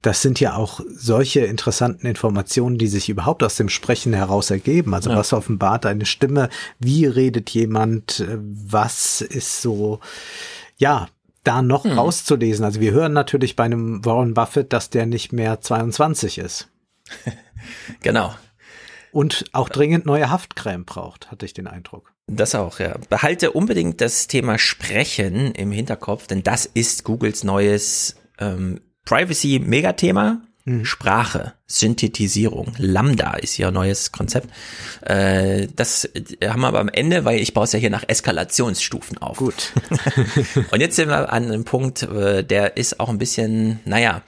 Das 0.03 0.23
sind 0.23 0.41
ja 0.41 0.55
auch 0.57 0.81
solche 0.89 1.41
interessanten 1.41 2.07
Informationen, 2.07 2.79
die 2.79 2.87
sich 2.87 3.09
überhaupt 3.09 3.43
aus 3.43 3.57
dem 3.57 3.69
Sprechen 3.69 4.15
heraus 4.15 4.51
ergeben. 4.51 4.95
Also 4.95 5.11
ja. 5.11 5.17
was 5.17 5.33
offenbart 5.33 5.85
eine 5.85 6.07
Stimme, 6.07 6.49
wie 6.79 7.05
redet 7.05 7.51
jemand, 7.51 8.25
was 8.29 9.21
ist 9.21 9.61
so, 9.61 10.01
ja, 10.79 11.09
da 11.45 11.61
noch 11.63 11.85
mhm. 11.85 11.93
rauszulesen. 11.93 12.65
Also 12.65 12.81
wir 12.81 12.93
hören 12.93 13.13
natürlich 13.13 13.57
bei 13.57 13.65
einem 13.65 14.05
Warren 14.05 14.35
Buffett, 14.35 14.73
dass 14.73 14.91
der 14.91 15.07
nicht 15.07 15.33
mehr 15.33 15.61
22 15.61 16.39
ist. 16.39 16.69
genau. 18.01 18.35
Und 19.13 19.45
auch 19.53 19.69
dringend 19.69 20.07
neue 20.07 20.31
Haftcreme 20.31 20.85
braucht, 20.85 21.31
hatte 21.31 21.45
ich 21.45 21.53
den 21.53 21.67
Eindruck. 21.67 22.15
Das 22.27 22.55
auch, 22.55 22.79
ja. 22.79 22.97
Behalte 23.09 23.51
unbedingt 23.51 24.01
das 24.01 24.29
Thema 24.29 24.57
Sprechen 24.57 25.53
im 25.53 25.73
Hinterkopf, 25.73 26.27
denn 26.29 26.43
das 26.43 26.65
ist 26.65 27.03
Googles 27.05 27.43
neues 27.43 28.15
ähm, 28.39 28.81
Privacy-Megathema. 29.05 30.43
Mhm. 30.67 30.85
Sprache, 30.85 31.55
Synthetisierung, 31.67 32.75
Lambda 32.77 33.35
ist 33.35 33.57
ja 33.57 33.69
ein 33.69 33.75
neues 33.75 34.13
Konzept. 34.13 34.51
Äh, 35.01 35.69
das 35.75 36.09
haben 36.45 36.61
wir 36.61 36.69
aber 36.69 36.81
am 36.81 36.91
Ende, 36.91 37.25
weil 37.25 37.41
ich 37.41 37.55
baue 37.55 37.65
es 37.65 37.73
ja 37.73 37.79
hier 37.79 37.89
nach 37.89 38.05
Eskalationsstufen 38.07 39.19
auf. 39.19 39.39
Gut. 39.39 39.73
Und 40.71 40.81
jetzt 40.81 40.97
sind 40.97 41.09
wir 41.09 41.33
an 41.33 41.45
einem 41.45 41.65
Punkt, 41.65 42.03
äh, 42.03 42.45
der 42.45 42.77
ist 42.77 43.01
auch 43.01 43.09
ein 43.09 43.17
bisschen, 43.17 43.81
naja, 43.87 44.23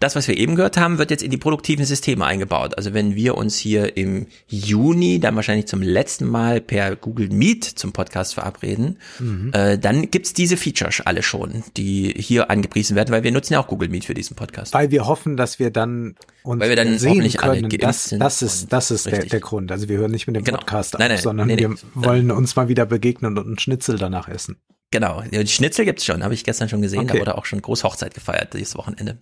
das, 0.00 0.16
was 0.16 0.28
wir 0.28 0.36
eben 0.36 0.56
gehört 0.56 0.76
haben, 0.76 0.98
wird 0.98 1.10
jetzt 1.10 1.22
in 1.22 1.30
die 1.30 1.36
produktiven 1.36 1.84
Systeme 1.84 2.24
eingebaut. 2.24 2.76
Also 2.76 2.94
wenn 2.94 3.14
wir 3.14 3.36
uns 3.36 3.56
hier 3.56 3.96
im 3.96 4.26
Juni 4.48 5.20
dann 5.20 5.36
wahrscheinlich 5.36 5.66
zum 5.66 5.82
letzten 5.82 6.26
Mal 6.26 6.60
per 6.60 6.96
Google 6.96 7.28
Meet 7.28 7.64
zum 7.64 7.92
Podcast 7.92 8.34
verabreden, 8.34 8.98
mhm. 9.18 9.52
äh, 9.52 9.78
dann 9.78 10.10
gibt's 10.10 10.32
diese 10.32 10.56
Features 10.56 11.00
alle 11.04 11.22
schon, 11.22 11.64
die 11.76 12.14
hier 12.16 12.50
angepriesen 12.50 12.96
werden, 12.96 13.10
weil 13.10 13.22
wir 13.22 13.32
nutzen 13.32 13.54
ja 13.54 13.60
auch 13.60 13.68
Google 13.68 13.88
Meet 13.88 14.04
für 14.04 14.14
diesen 14.14 14.36
Podcast. 14.36 14.74
Weil 14.74 14.90
wir 14.90 15.06
hoffen, 15.06 15.36
dass 15.36 15.58
wir 15.58 15.70
dann 15.70 16.16
uns 16.42 16.60
weil 16.60 16.68
wir 16.68 16.76
dann 16.76 16.98
sehen 16.98 17.32
können. 17.32 17.68
Das, 17.78 18.14
das 18.18 18.42
ist, 18.42 18.72
das 18.72 18.90
ist 18.90 19.06
der, 19.06 19.24
der, 19.24 19.40
Grund. 19.40 19.72
Also 19.72 19.88
wir 19.88 19.98
hören 19.98 20.10
nicht 20.10 20.26
mit 20.26 20.36
dem 20.36 20.44
genau. 20.44 20.58
Podcast 20.58 20.94
nein, 20.98 21.08
nein, 21.08 21.16
auf, 21.16 21.22
sondern 21.22 21.48
nein, 21.48 21.58
wir 21.58 21.74
wollen 21.94 22.30
uns 22.30 22.56
mal 22.56 22.68
wieder 22.68 22.84
begegnen 22.84 23.38
und 23.38 23.46
einen 23.46 23.58
Schnitzel 23.58 23.96
danach 23.96 24.28
essen. 24.28 24.56
Genau, 24.90 25.22
die 25.22 25.46
Schnitzel 25.48 25.84
gibt's 25.84 26.04
schon, 26.04 26.22
habe 26.22 26.34
ich 26.34 26.44
gestern 26.44 26.68
schon 26.68 26.80
gesehen, 26.80 27.00
okay. 27.00 27.14
da 27.14 27.18
wurde 27.18 27.38
auch 27.38 27.46
schon 27.46 27.60
Großhochzeit 27.60 28.14
gefeiert 28.14 28.54
dieses 28.54 28.76
Wochenende. 28.76 29.18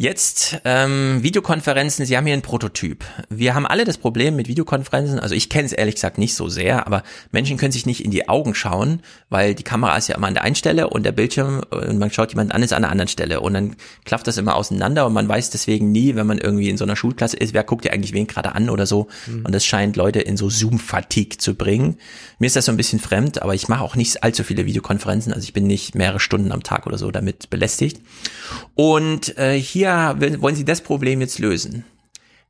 Jetzt 0.00 0.60
ähm, 0.64 1.24
Videokonferenzen, 1.24 2.06
Sie 2.06 2.16
haben 2.16 2.24
hier 2.24 2.34
ein 2.34 2.40
Prototyp. 2.40 3.04
Wir 3.30 3.56
haben 3.56 3.66
alle 3.66 3.84
das 3.84 3.98
Problem 3.98 4.36
mit 4.36 4.46
Videokonferenzen, 4.46 5.18
also 5.18 5.34
ich 5.34 5.48
kenne 5.48 5.66
es 5.66 5.72
ehrlich 5.72 5.96
gesagt 5.96 6.18
nicht 6.18 6.36
so 6.36 6.48
sehr, 6.48 6.86
aber 6.86 7.02
Menschen 7.32 7.56
können 7.56 7.72
sich 7.72 7.84
nicht 7.84 8.04
in 8.04 8.12
die 8.12 8.28
Augen 8.28 8.54
schauen, 8.54 9.00
weil 9.28 9.56
die 9.56 9.64
Kamera 9.64 9.96
ist 9.96 10.06
ja 10.06 10.14
immer 10.14 10.28
an 10.28 10.34
der 10.34 10.44
einen 10.44 10.54
Stelle 10.54 10.88
und 10.88 11.02
der 11.02 11.10
Bildschirm 11.10 11.62
und 11.72 11.98
man 11.98 12.12
schaut 12.12 12.30
jemand 12.30 12.54
an 12.54 12.62
ist 12.62 12.72
an 12.72 12.82
der 12.82 12.92
anderen 12.92 13.08
Stelle 13.08 13.40
und 13.40 13.54
dann 13.54 13.74
klafft 14.04 14.28
das 14.28 14.36
immer 14.36 14.54
auseinander 14.54 15.04
und 15.04 15.14
man 15.14 15.28
weiß 15.28 15.50
deswegen 15.50 15.90
nie, 15.90 16.14
wenn 16.14 16.28
man 16.28 16.38
irgendwie 16.38 16.68
in 16.68 16.76
so 16.76 16.84
einer 16.84 16.94
Schulklasse 16.94 17.36
ist, 17.36 17.52
wer 17.52 17.64
guckt 17.64 17.84
ja 17.84 17.90
eigentlich 17.90 18.12
wen 18.12 18.28
gerade 18.28 18.54
an 18.54 18.70
oder 18.70 18.86
so 18.86 19.08
mhm. 19.26 19.46
und 19.46 19.52
das 19.52 19.66
scheint 19.66 19.96
Leute 19.96 20.20
in 20.20 20.36
so 20.36 20.48
Zoom-Fatigue 20.48 21.38
zu 21.38 21.56
bringen. 21.56 21.96
Mir 22.38 22.46
ist 22.46 22.54
das 22.54 22.66
so 22.66 22.70
ein 22.70 22.76
bisschen 22.76 23.00
fremd, 23.00 23.42
aber 23.42 23.56
ich 23.56 23.66
mache 23.66 23.82
auch 23.82 23.96
nicht 23.96 24.22
allzu 24.22 24.44
viele 24.44 24.64
Videokonferenzen, 24.64 25.32
also 25.32 25.42
ich 25.42 25.54
bin 25.54 25.66
nicht 25.66 25.96
mehrere 25.96 26.20
Stunden 26.20 26.52
am 26.52 26.62
Tag 26.62 26.86
oder 26.86 26.98
so 26.98 27.10
damit 27.10 27.50
belästigt. 27.50 28.00
Und 28.76 29.36
äh, 29.38 29.60
hier 29.60 29.87
hier 29.88 30.40
wollen 30.42 30.56
Sie 30.56 30.64
das 30.64 30.80
Problem 30.80 31.20
jetzt 31.20 31.38
lösen. 31.38 31.84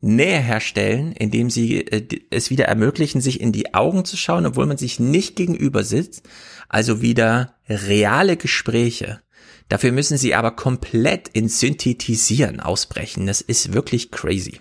Nähe 0.00 0.38
herstellen, 0.38 1.12
indem 1.12 1.50
sie 1.50 1.80
äh, 1.80 2.06
es 2.30 2.50
wieder 2.50 2.66
ermöglichen, 2.66 3.20
sich 3.20 3.40
in 3.40 3.50
die 3.52 3.74
Augen 3.74 4.04
zu 4.04 4.16
schauen, 4.16 4.46
obwohl 4.46 4.66
man 4.66 4.76
sich 4.76 5.00
nicht 5.00 5.34
gegenüber 5.34 5.82
sitzt. 5.82 6.28
Also 6.68 7.02
wieder 7.02 7.54
reale 7.68 8.36
Gespräche. 8.36 9.20
Dafür 9.68 9.92
müssen 9.92 10.16
sie 10.16 10.34
aber 10.34 10.52
komplett 10.52 11.28
in 11.28 11.48
Synthetisieren 11.48 12.60
ausbrechen. 12.60 13.26
Das 13.26 13.40
ist 13.40 13.72
wirklich 13.72 14.10
crazy. 14.10 14.60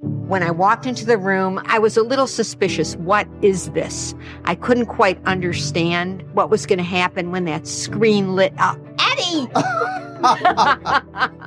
When 0.00 0.42
I 0.42 0.50
walked 0.50 0.84
into 0.84 1.06
the 1.06 1.16
room, 1.16 1.58
I 1.66 1.78
was 1.78 1.96
a 1.96 2.02
little 2.02 2.26
suspicious. 2.26 2.96
What 2.96 3.26
is 3.40 3.70
this? 3.70 4.14
I 4.44 4.54
couldn't 4.54 4.86
quite 4.86 5.18
understand 5.24 6.22
what 6.34 6.50
was 6.50 6.66
going 6.66 6.78
to 6.78 6.84
happen 6.84 7.30
when 7.30 7.46
that 7.46 7.66
screen 7.66 8.36
lit 8.36 8.52
up. 8.58 8.78
Eddie! 8.98 9.48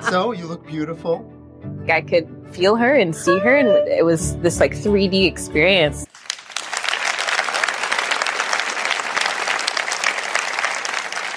so, 0.10 0.32
you 0.32 0.48
look 0.48 0.66
beautiful. 0.66 1.32
I 1.88 2.02
could 2.02 2.28
feel 2.52 2.76
her 2.76 2.96
and 2.96 3.16
see 3.16 3.38
her, 3.38 3.56
and 3.56 3.68
it 3.88 4.04
was 4.04 4.36
this 4.38 4.60
like 4.60 4.74
3D 4.74 5.28
experience. 5.28 6.08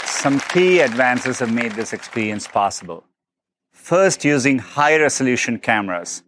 Some 0.07 0.41
key 0.49 0.81
advances 0.81 1.41
have 1.41 1.53
made 1.53 1.73
this 1.73 1.93
experience 1.93 2.47
possible. 2.47 3.05
First, 3.73 4.25
using 4.25 4.59
high 4.61 4.97
resolution 4.99 5.59
cameras 5.59 6.23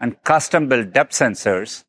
and 0.00 0.22
custom 0.24 0.68
built 0.68 0.92
depth 0.92 1.12
sensors, 1.12 1.84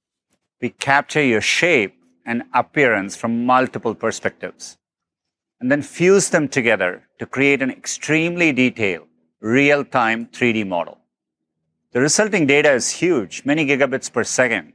we 0.62 0.70
capture 0.70 1.24
your 1.24 1.42
shape 1.42 1.96
and 2.26 2.44
appearance 2.54 3.16
from 3.16 3.46
multiple 3.46 3.96
perspectives 3.96 4.78
and 5.60 5.72
then 5.72 5.82
fuse 5.82 6.30
them 6.30 6.48
together 6.48 7.04
to 7.20 7.26
create 7.26 7.62
an 7.62 7.70
extremely 7.70 8.52
detailed 8.52 9.08
real 9.42 9.84
time 9.84 10.26
3D 10.28 10.68
model. 10.68 10.98
The 11.92 12.02
resulting 12.02 12.46
data 12.46 12.72
is 12.72 12.90
huge, 12.92 13.44
many 13.46 13.66
gigabits 13.66 14.12
per 14.12 14.24
second. 14.24 14.74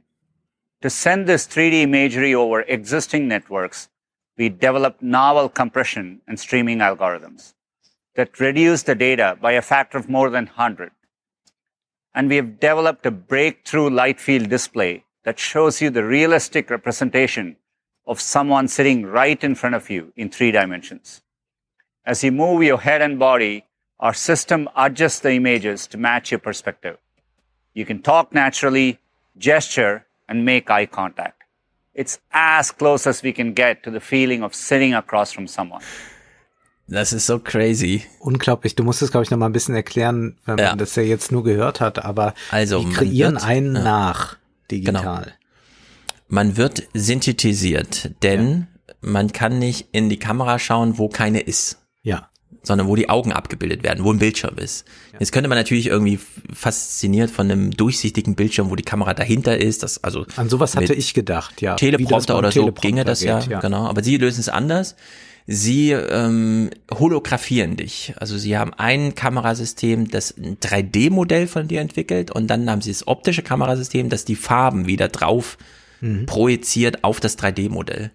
To 0.81 0.89
send 0.89 1.27
this 1.27 1.47
3D 1.47 1.83
imagery 1.83 2.35
over 2.35 2.61
existing 2.61 3.27
networks, 3.27 3.89
we 4.37 4.49
developed 4.49 5.01
novel 5.01 5.47
compression 5.49 6.21
and 6.27 6.39
streaming 6.39 6.79
algorithms 6.79 7.53
that 8.15 8.39
reduce 8.39 8.83
the 8.83 8.95
data 8.95 9.37
by 9.41 9.53
a 9.53 9.61
factor 9.61 9.97
of 9.97 10.09
more 10.09 10.29
than 10.29 10.45
100 10.45 10.91
and 12.15 12.29
we 12.29 12.37
have 12.37 12.59
developed 12.61 13.05
a 13.05 13.11
breakthrough 13.11 13.89
light 13.89 14.19
field 14.19 14.49
display 14.49 15.03
that 15.25 15.37
shows 15.37 15.81
you 15.81 15.89
the 15.89 16.03
realistic 16.03 16.69
representation 16.69 17.57
of 18.07 18.21
someone 18.21 18.67
sitting 18.69 19.05
right 19.05 19.43
in 19.43 19.53
front 19.53 19.75
of 19.75 19.89
you 19.89 20.13
in 20.15 20.29
three 20.29 20.51
dimensions. 20.51 21.21
As 22.05 22.23
you 22.23 22.31
move 22.31 22.63
your 22.63 22.79
head 22.79 23.01
and 23.01 23.19
body, 23.19 23.65
our 23.99 24.13
system 24.13 24.69
adjusts 24.77 25.19
the 25.19 25.33
images 25.33 25.87
to 25.87 25.97
match 25.97 26.31
your 26.31 26.39
perspective. 26.39 26.97
You 27.73 27.85
can 27.85 28.01
talk 28.01 28.33
naturally, 28.33 28.99
gesture, 29.37 30.05
and 30.29 30.45
make 30.45 30.69
eye 30.69 30.85
contact. 30.85 31.43
It's 31.93 32.19
as 32.31 32.71
close 32.71 33.07
as 33.07 33.23
we 33.23 33.33
can 33.33 33.53
get 33.53 33.83
to 33.83 33.91
the 33.91 33.99
feeling 33.99 34.43
of 34.43 34.55
sitting 34.55 34.93
across 34.93 35.31
from 35.31 35.47
someone. 35.47 35.81
Das 36.87 37.13
ist 37.13 37.25
so 37.25 37.39
crazy. 37.39 38.03
Unglaublich. 38.19 38.75
Du 38.75 38.83
musst 38.83 39.01
es, 39.01 39.11
glaube 39.11 39.23
ich, 39.23 39.31
noch 39.31 39.37
mal 39.37 39.47
ein 39.47 39.53
bisschen 39.53 39.75
erklären, 39.75 40.37
wenn 40.45 40.55
man 40.55 40.77
das 40.77 40.95
ja 40.95 41.03
jetzt 41.03 41.31
nur 41.31 41.43
gehört 41.43 41.81
hat, 41.81 42.03
aber 42.05 42.33
also, 42.51 42.83
die 42.83 42.89
kreieren 42.89 43.35
wird, 43.35 43.43
einen 43.43 43.75
ja. 43.75 43.83
nach 43.83 44.37
digital. 44.69 45.23
Genau. 45.23 45.35
Man 46.27 46.57
wird 46.57 46.83
synthetisiert, 46.93 48.11
denn 48.23 48.67
ja. 48.87 48.93
man 49.01 49.31
kann 49.31 49.57
nicht 49.57 49.87
in 49.91 50.09
die 50.09 50.19
Kamera 50.19 50.59
schauen, 50.59 50.97
wo 50.97 51.07
keine 51.09 51.39
ist. 51.39 51.79
Ja. 52.03 52.29
Sondern 52.61 52.87
wo 52.87 52.95
die 52.95 53.09
Augen 53.09 53.31
abgebildet 53.31 53.83
werden, 53.83 54.03
wo 54.03 54.11
ein 54.11 54.17
Bildschirm 54.17 54.57
ist. 54.57 54.87
Ja. 55.13 55.19
Jetzt 55.19 55.31
könnte 55.31 55.49
man 55.49 55.57
natürlich 55.57 55.87
irgendwie 55.87 56.19
fasziniert 56.51 57.29
von 57.29 57.49
einem 57.49 57.71
durchsichtigen 57.71 58.35
Bildschirm, 58.35 58.69
wo 58.69 58.75
die 58.75 58.83
Kamera 58.83 59.13
dahinter 59.13 59.57
ist. 59.57 59.83
Das, 59.83 60.03
also 60.03 60.25
An 60.35 60.49
sowas 60.49 60.75
hatte 60.75 60.93
ich 60.93 61.13
gedacht, 61.13 61.61
ja. 61.61 61.75
Teleprompter 61.75 62.37
oder 62.37 62.51
so 62.51 62.71
ginge 62.71 63.05
das 63.05 63.19
geht, 63.19 63.29
ja, 63.29 63.39
ja, 63.39 63.59
genau. 63.59 63.87
Aber 63.87 64.03
sie 64.03 64.17
lösen 64.17 64.39
es 64.39 64.49
anders 64.49 64.95
sie 65.47 65.91
ähm, 65.91 66.71
holographieren 66.91 67.75
dich. 67.75 68.13
Also 68.17 68.37
sie 68.37 68.57
haben 68.57 68.73
ein 68.73 69.13
Kamerasystem, 69.15 70.09
das 70.09 70.35
ein 70.37 70.57
3D-Modell 70.57 71.47
von 71.47 71.67
dir 71.67 71.81
entwickelt 71.81 72.31
und 72.31 72.47
dann 72.47 72.69
haben 72.69 72.81
sie 72.81 72.91
das 72.91 73.07
optische 73.07 73.43
Kamerasystem, 73.43 74.09
das 74.09 74.25
die 74.25 74.35
Farben 74.35 74.87
wieder 74.87 75.07
drauf 75.07 75.57
mhm. 76.01 76.25
projiziert 76.25 77.03
auf 77.03 77.19
das 77.19 77.37
3D-Modell. 77.37 78.11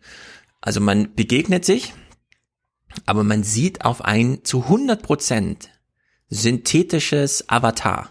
Also 0.60 0.80
man 0.80 1.14
begegnet 1.14 1.64
sich, 1.64 1.94
aber 3.06 3.22
man 3.22 3.44
sieht 3.44 3.84
auf 3.84 4.04
ein 4.04 4.44
zu 4.44 4.64
100 4.64 5.02
Prozent 5.02 5.70
synthetisches 6.28 7.48
Avatar. 7.48 8.10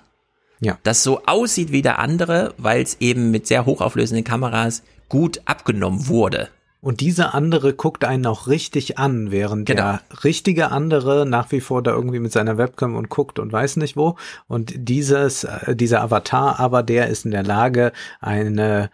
Ja. 0.62 0.78
Das 0.84 1.04
so 1.04 1.24
aussieht 1.26 1.72
wie 1.72 1.82
der 1.82 2.00
andere, 2.00 2.54
weil 2.58 2.82
es 2.82 2.98
eben 3.00 3.32
mit 3.32 3.48
sehr 3.48 3.66
hochauflösenden 3.66 4.26
Kameras 4.26 4.84
gut 5.08 5.42
abgenommen 5.46 6.08
wurde. 6.08 6.50
Und 6.82 7.02
dieser 7.02 7.34
andere 7.36 7.74
guckt 7.74 8.06
einen 8.06 8.26
auch 8.26 8.48
richtig 8.48 8.98
an, 8.98 9.32
während 9.32 9.66
genau. 9.66 9.82
der 9.82 10.02
richtige 10.24 10.72
andere 10.72 11.26
nach 11.26 11.52
wie 11.52 11.60
vor 11.60 11.84
da 11.84 11.92
irgendwie 11.92 12.20
mit 12.20 12.32
seiner 12.32 12.58
Webcam 12.58 12.96
und 12.96 13.10
guckt 13.10 13.38
und 13.38 13.52
weiß 13.52 13.76
nicht 13.78 13.98
wo. 13.98 14.16
Und 14.48 14.74
dieses, 14.76 15.44
äh, 15.44 15.76
dieser 15.76 16.02
Avatar 16.02 16.60
aber, 16.60 16.82
der 16.82 17.08
ist 17.08 17.26
in 17.26 17.32
der 17.32 17.44
Lage, 17.44 17.92
eine 18.22 18.90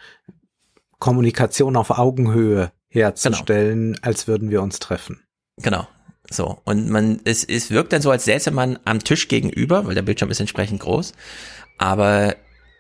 Kommunikation 0.98 1.76
auf 1.76 1.92
Augenhöhe 1.92 2.72
herzustellen, 2.88 3.94
genau. 3.94 4.08
als 4.08 4.28
würden 4.28 4.50
wir 4.50 4.64
uns 4.64 4.80
treffen. 4.80 5.22
Genau. 5.58 5.88
So. 6.30 6.60
Und 6.66 6.90
man, 6.90 7.22
es, 7.24 7.44
es 7.44 7.70
wirkt 7.70 7.94
dann 7.94 8.02
so, 8.02 8.10
als 8.10 8.26
säße 8.26 8.50
man 8.50 8.80
am 8.86 9.00
Tisch 9.00 9.28
gegenüber, 9.28 9.86
weil 9.86 9.94
der 9.94 10.02
Bildschirm 10.02 10.32
ist 10.32 10.40
entsprechend 10.40 10.80
groß. 10.80 11.14
Aber 11.78 12.36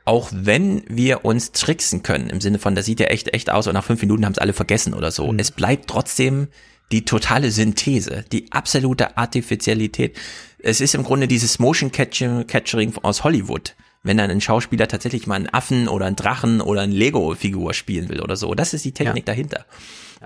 auch 0.06 0.30
wenn 0.32 0.84
wir 0.88 1.25
uns 1.25 1.51
tricksen 1.51 2.03
können, 2.03 2.30
im 2.30 2.40
Sinne 2.40 2.59
von, 2.59 2.75
das 2.75 2.85
sieht 2.85 3.00
ja 3.00 3.08
echt, 3.08 3.34
echt 3.34 3.50
aus 3.50 3.67
und 3.67 3.74
nach 3.74 3.84
fünf 3.84 4.01
Minuten 4.01 4.24
haben 4.25 4.34
es 4.34 4.38
alle 4.38 4.53
vergessen 4.53 4.93
oder 4.93 5.11
so, 5.11 5.32
mhm. 5.32 5.40
es 5.40 5.51
bleibt 5.51 5.90
trotzdem 5.90 6.48
die 6.92 7.03
totale 7.03 7.51
Synthese, 7.51 8.24
die 8.32 8.51
absolute 8.51 9.17
Artificialität. 9.17 10.16
Es 10.59 10.82
ist 10.82 10.93
im 10.93 11.03
Grunde 11.03 11.27
dieses 11.27 11.58
Motion 11.58 11.92
Capturing 11.92 12.93
aus 13.01 13.24
Hollywood. 13.24 13.75
Wenn 14.03 14.17
dann 14.17 14.30
ein 14.30 14.42
Schauspieler 14.42 14.88
tatsächlich 14.88 15.25
mal 15.25 15.35
einen 15.35 15.50
Affen 15.50 15.88
oder 15.88 16.06
einen 16.06 16.16
Drachen 16.16 16.61
oder 16.61 16.82
eine 16.82 16.93
Lego-Figur 16.93 17.74
spielen 17.74 18.08
will 18.08 18.22
oder 18.22 18.35
so. 18.35 18.53
Das 18.53 18.75
ist 18.75 18.85
die 18.85 18.92
Technik 18.92 19.27
ja. 19.27 19.34
dahinter. 19.34 19.66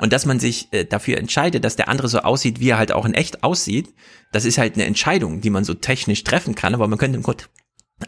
Und 0.02 0.12
dass 0.12 0.26
man 0.26 0.40
sich 0.40 0.68
äh, 0.72 0.84
dafür 0.84 1.18
entscheidet, 1.18 1.64
dass 1.64 1.78
der 1.78 1.88
andere 1.88 2.10
so 2.10 2.20
aussieht, 2.20 2.60
wie 2.60 2.70
er 2.70 2.78
halt 2.78 2.92
auch 2.92 3.06
in 3.06 3.14
echt 3.14 3.42
aussieht, 3.42 3.94
das 4.34 4.44
ist 4.44 4.58
halt 4.58 4.76
eine 4.76 4.84
Entscheidung, 4.84 5.40
die 5.40 5.50
man 5.50 5.64
so 5.64 5.74
technisch 5.74 6.26
treffen 6.26 6.56
kann, 6.56 6.74
aber 6.74 6.88
man 6.88 7.00
könnte 7.00 7.18
im 7.18 7.24
Grunde 7.24 7.46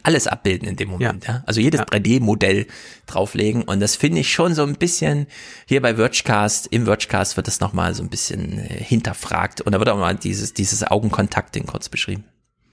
alles 0.02 0.26
abbilden 0.26 0.68
in 0.68 0.76
dem 0.76 0.90
Moment. 0.90 1.26
Ja. 1.26 1.34
ja? 1.34 1.42
Also 1.46 1.60
jedes 1.60 1.80
ja. 1.80 1.86
3D-Modell 1.86 2.66
drauflegen. 3.06 3.62
Und 3.62 3.80
das 3.80 3.96
finde 3.96 4.20
ich 4.20 4.32
schon 4.32 4.54
so 4.54 4.62
ein 4.62 4.74
bisschen, 4.74 5.26
hier 5.66 5.82
bei 5.82 5.96
Vergecast, 5.96 6.68
im 6.68 6.84
Vergecast 6.84 7.36
wird 7.36 7.46
das 7.46 7.60
nochmal 7.60 7.94
so 7.94 8.02
ein 8.02 8.08
bisschen 8.08 8.58
äh, 8.58 8.82
hinterfragt. 8.82 9.60
Und 9.60 9.72
da 9.72 9.78
wird 9.78 9.88
auch 9.88 9.98
mal 9.98 10.14
dieses, 10.14 10.54
dieses 10.54 10.82
Augenkontakt-Ding 10.84 11.66
kurz 11.66 11.88
beschrieben. 11.88 12.24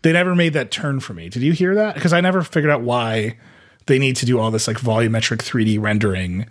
they 0.02 0.14
never 0.14 0.36
made 0.36 0.54
that 0.54 0.72
turn 0.72 1.00
for 1.00 1.14
me. 1.14 1.30
Did 1.30 1.42
you 1.42 1.54
hear 1.54 1.76
that? 1.76 1.96
Because 1.96 2.14
I 2.14 2.22
never 2.22 2.44
figured 2.44 2.72
out 2.72 2.82
why 2.82 3.38
they 3.86 4.00
need 4.00 4.16
to 4.18 4.26
do 4.26 4.40
all 4.40 4.52
this 4.52 4.68
like 4.68 4.78
volumetric 4.78 5.40
3D 5.40 5.82
rendering 5.82 6.48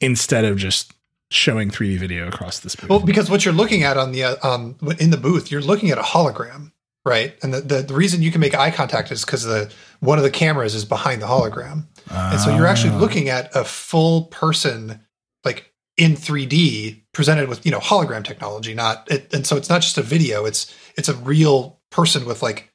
instead 0.00 0.44
of 0.44 0.56
just 0.56 0.92
showing 1.30 1.70
3D 1.70 1.98
video 1.98 2.28
across 2.28 2.60
this 2.60 2.76
booth. 2.76 2.90
Well, 2.90 3.00
because 3.00 3.30
what 3.30 3.44
you're 3.44 3.54
looking 3.54 3.82
at 3.82 3.96
on 3.96 4.12
the 4.12 4.24
uh, 4.24 4.36
um 4.42 4.76
in 4.98 5.10
the 5.10 5.16
booth, 5.16 5.50
you're 5.50 5.62
looking 5.62 5.90
at 5.90 5.98
a 5.98 6.02
hologram, 6.02 6.72
right? 7.04 7.36
And 7.42 7.52
the 7.54 7.60
the, 7.60 7.82
the 7.82 7.94
reason 7.94 8.22
you 8.22 8.30
can 8.30 8.40
make 8.40 8.54
eye 8.54 8.70
contact 8.70 9.10
is 9.10 9.24
because 9.24 9.44
the 9.44 9.72
one 10.00 10.18
of 10.18 10.24
the 10.24 10.30
cameras 10.30 10.74
is 10.74 10.84
behind 10.84 11.22
the 11.22 11.26
hologram, 11.26 11.86
and 12.10 12.40
so 12.40 12.54
you're 12.54 12.66
actually 12.66 12.94
Ah. 12.94 12.98
looking 12.98 13.28
at 13.28 13.54
a 13.54 13.64
full 13.64 14.24
person 14.26 15.00
like 15.44 15.72
in 15.96 16.12
3D 16.16 17.02
presented 17.12 17.48
with 17.48 17.64
you 17.66 17.72
know 17.72 17.78
hologram 17.80 18.24
technology, 18.24 18.74
not 18.74 19.10
it, 19.10 19.32
and 19.34 19.46
so 19.46 19.56
it's 19.56 19.68
not 19.68 19.82
just 19.82 19.98
a 19.98 20.02
video; 20.02 20.44
it's 20.44 20.72
it's 20.96 21.08
a 21.08 21.14
real 21.14 21.80
person 21.90 22.24
with 22.24 22.42
like 22.42 22.72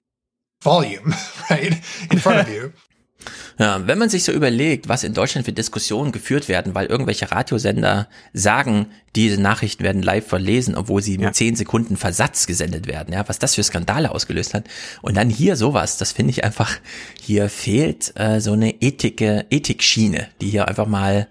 volume, 0.63 1.13
right, 1.49 1.73
in 2.11 2.19
front 2.19 2.39
of 2.41 2.49
you. 2.53 2.73
Ja, 3.59 3.87
wenn 3.87 3.97
man 3.97 4.09
sich 4.09 4.23
so 4.23 4.31
überlegt, 4.31 4.87
was 4.87 5.03
in 5.03 5.15
Deutschland 5.15 5.45
für 5.45 5.51
Diskussionen 5.51 6.11
geführt 6.11 6.47
werden, 6.47 6.75
weil 6.75 6.85
irgendwelche 6.85 7.31
Radiosender 7.31 8.07
sagen, 8.31 8.87
diese 9.15 9.41
Nachrichten 9.41 9.83
werden 9.83 10.03
live 10.03 10.27
verlesen, 10.27 10.75
obwohl 10.75 11.01
sie 11.01 11.17
mit 11.17 11.33
10 11.33 11.55
Sekunden 11.55 11.97
Versatz 11.97 12.45
gesendet 12.45 12.85
werden, 12.85 13.13
ja, 13.13 13.27
was 13.27 13.39
das 13.39 13.55
für 13.55 13.63
Skandale 13.63 14.11
ausgelöst 14.11 14.53
hat. 14.53 14.65
Und 15.01 15.17
dann 15.17 15.31
hier 15.31 15.55
sowas, 15.55 15.97
das 15.97 16.11
finde 16.11 16.31
ich 16.31 16.43
einfach, 16.43 16.77
hier 17.19 17.49
fehlt 17.49 18.13
äh, 18.15 18.39
so 18.41 18.51
eine 18.51 18.79
Ethike, 18.81 19.47
Ethikschiene, 19.49 20.27
die 20.39 20.49
hier 20.49 20.67
einfach 20.67 20.85
mal 20.85 21.27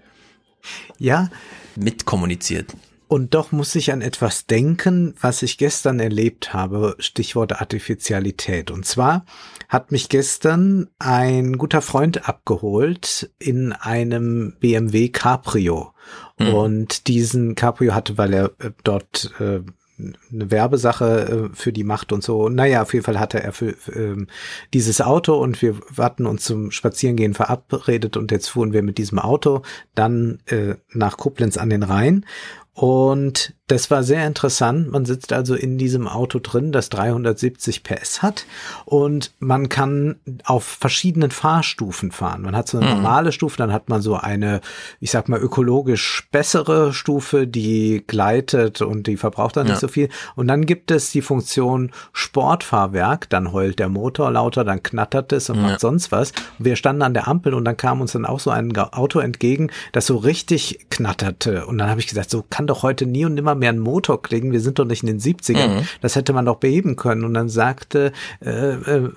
ja 0.99 1.29
mitkommuniziert. 1.77 2.73
Und 3.07 3.35
doch 3.35 3.53
muss 3.53 3.73
ich 3.75 3.93
an 3.93 4.01
etwas 4.01 4.47
denken, 4.47 5.15
was 5.21 5.41
ich 5.41 5.57
gestern 5.57 6.01
erlebt 6.01 6.53
habe, 6.53 6.97
Stichwort 6.99 7.53
Artificialität. 7.53 8.69
Und 8.69 8.85
zwar 8.85 9.25
hat 9.67 9.91
mich 9.91 10.09
gestern 10.09 10.89
ein 10.97 11.57
guter 11.57 11.81
Freund 11.81 12.27
abgeholt 12.27 13.29
in 13.39 13.73
einem 13.73 14.55
BMW 14.59 15.09
Cabrio. 15.09 15.93
Hm. 16.37 16.53
Und 16.53 17.07
diesen 17.07 17.55
Cabrio 17.55 17.93
hatte, 17.93 18.17
weil 18.17 18.33
er 18.33 18.45
äh, 18.59 18.71
dort 18.83 19.33
äh, 19.39 19.61
eine 19.99 20.51
Werbesache 20.51 21.49
äh, 21.51 21.55
für 21.55 21.73
die 21.73 21.83
macht 21.83 22.11
und 22.11 22.23
so. 22.23 22.49
Naja, 22.49 22.83
auf 22.83 22.93
jeden 22.93 23.05
Fall 23.05 23.19
hatte 23.19 23.41
er 23.41 23.51
für, 23.51 23.73
für 23.73 23.91
ähm, 23.93 24.27
dieses 24.73 25.01
Auto 25.01 25.35
und 25.35 25.61
wir 25.61 25.75
hatten 25.97 26.25
uns 26.25 26.43
zum 26.43 26.71
Spazierengehen 26.71 27.33
verabredet 27.33 28.15
und 28.15 28.31
jetzt 28.31 28.49
fuhren 28.49 28.73
wir 28.73 28.83
mit 28.83 28.97
diesem 28.97 29.19
Auto 29.19 29.63
dann 29.95 30.39
äh, 30.45 30.75
nach 30.93 31.17
Koblenz 31.17 31.57
an 31.57 31.69
den 31.69 31.83
Rhein. 31.83 32.25
Und 32.73 33.55
das 33.67 33.91
war 33.91 34.01
sehr 34.03 34.25
interessant. 34.25 34.89
Man 34.91 35.03
sitzt 35.05 35.33
also 35.33 35.53
in 35.53 35.77
diesem 35.77 36.07
Auto 36.07 36.39
drin, 36.41 36.71
das 36.71 36.89
370 36.89 37.83
PS 37.83 38.21
hat 38.21 38.45
und 38.85 39.33
man 39.39 39.67
kann 39.67 40.15
auf 40.45 40.63
verschiedenen 40.63 41.31
Fahrstufen 41.31 42.11
fahren. 42.11 42.43
Man 42.43 42.55
hat 42.55 42.69
so 42.69 42.77
eine 42.77 42.87
Mhm. 42.87 42.93
normale 42.95 43.31
Stufe, 43.33 43.57
dann 43.57 43.73
hat 43.73 43.89
man 43.89 44.01
so 44.01 44.15
eine, 44.15 44.61
ich 45.01 45.11
sag 45.11 45.27
mal, 45.27 45.39
ökologisch 45.39 46.27
bessere 46.31 46.93
Stufe, 46.93 47.45
die 47.45 48.03
gleitet 48.07 48.81
und 48.81 49.07
die 49.07 49.17
verbraucht 49.17 49.57
dann 49.57 49.67
Ja. 49.67 49.73
nicht 49.73 49.81
so 49.81 49.87
viel. 49.89 50.07
Und 50.35 50.47
dann 50.47 50.65
gibt 50.65 50.89
es 50.91 51.11
die 51.11 51.21
Funktion 51.21 51.91
Sportfahrwerk, 52.13 53.29
dann 53.29 53.51
heult 53.51 53.79
der 53.79 53.89
Motor 53.89 54.31
lauter, 54.31 54.63
dann 54.63 54.81
knattert 54.81 55.33
es 55.33 55.49
und 55.49 55.57
Ja. 55.57 55.61
macht 55.63 55.79
sonst 55.81 56.11
was. 56.11 56.31
Und 56.57 56.65
wir 56.65 56.75
standen 56.77 57.01
an 57.01 57.13
der 57.13 57.27
Ampel 57.27 57.53
und 57.53 57.65
dann 57.65 57.75
kam 57.75 57.99
uns 57.99 58.13
dann 58.13 58.25
auch 58.25 58.39
so 58.39 58.49
ein 58.51 58.75
Auto 58.77 59.19
entgegen, 59.19 59.71
das 59.91 60.05
so 60.05 60.15
richtig 60.17 60.85
knatterte. 60.89 61.65
Und 61.65 61.77
dann 61.79 61.89
habe 61.89 61.99
ich 61.99 62.07
gesagt, 62.07 62.29
so 62.29 62.45
kann 62.49 62.67
doch 62.67 62.83
heute 62.83 63.05
nie 63.05 63.25
und 63.25 63.33
nimmer 63.33 63.56
mehr 63.57 63.71
ein 63.71 63.79
Motor 63.79 64.21
klingen. 64.21 64.51
Wir 64.51 64.61
sind 64.61 64.79
doch 64.79 64.85
nicht 64.85 65.03
in 65.03 65.07
den 65.07 65.19
70ern. 65.19 65.67
Mhm. 65.79 65.87
Das 66.01 66.15
hätte 66.15 66.33
man 66.33 66.45
doch 66.45 66.57
beheben 66.57 66.95
können. 66.95 67.23
Und 67.23 67.33
dann 67.33 67.49
sagte 67.49 68.11
äh, 68.43 68.49
äh, 68.49 69.09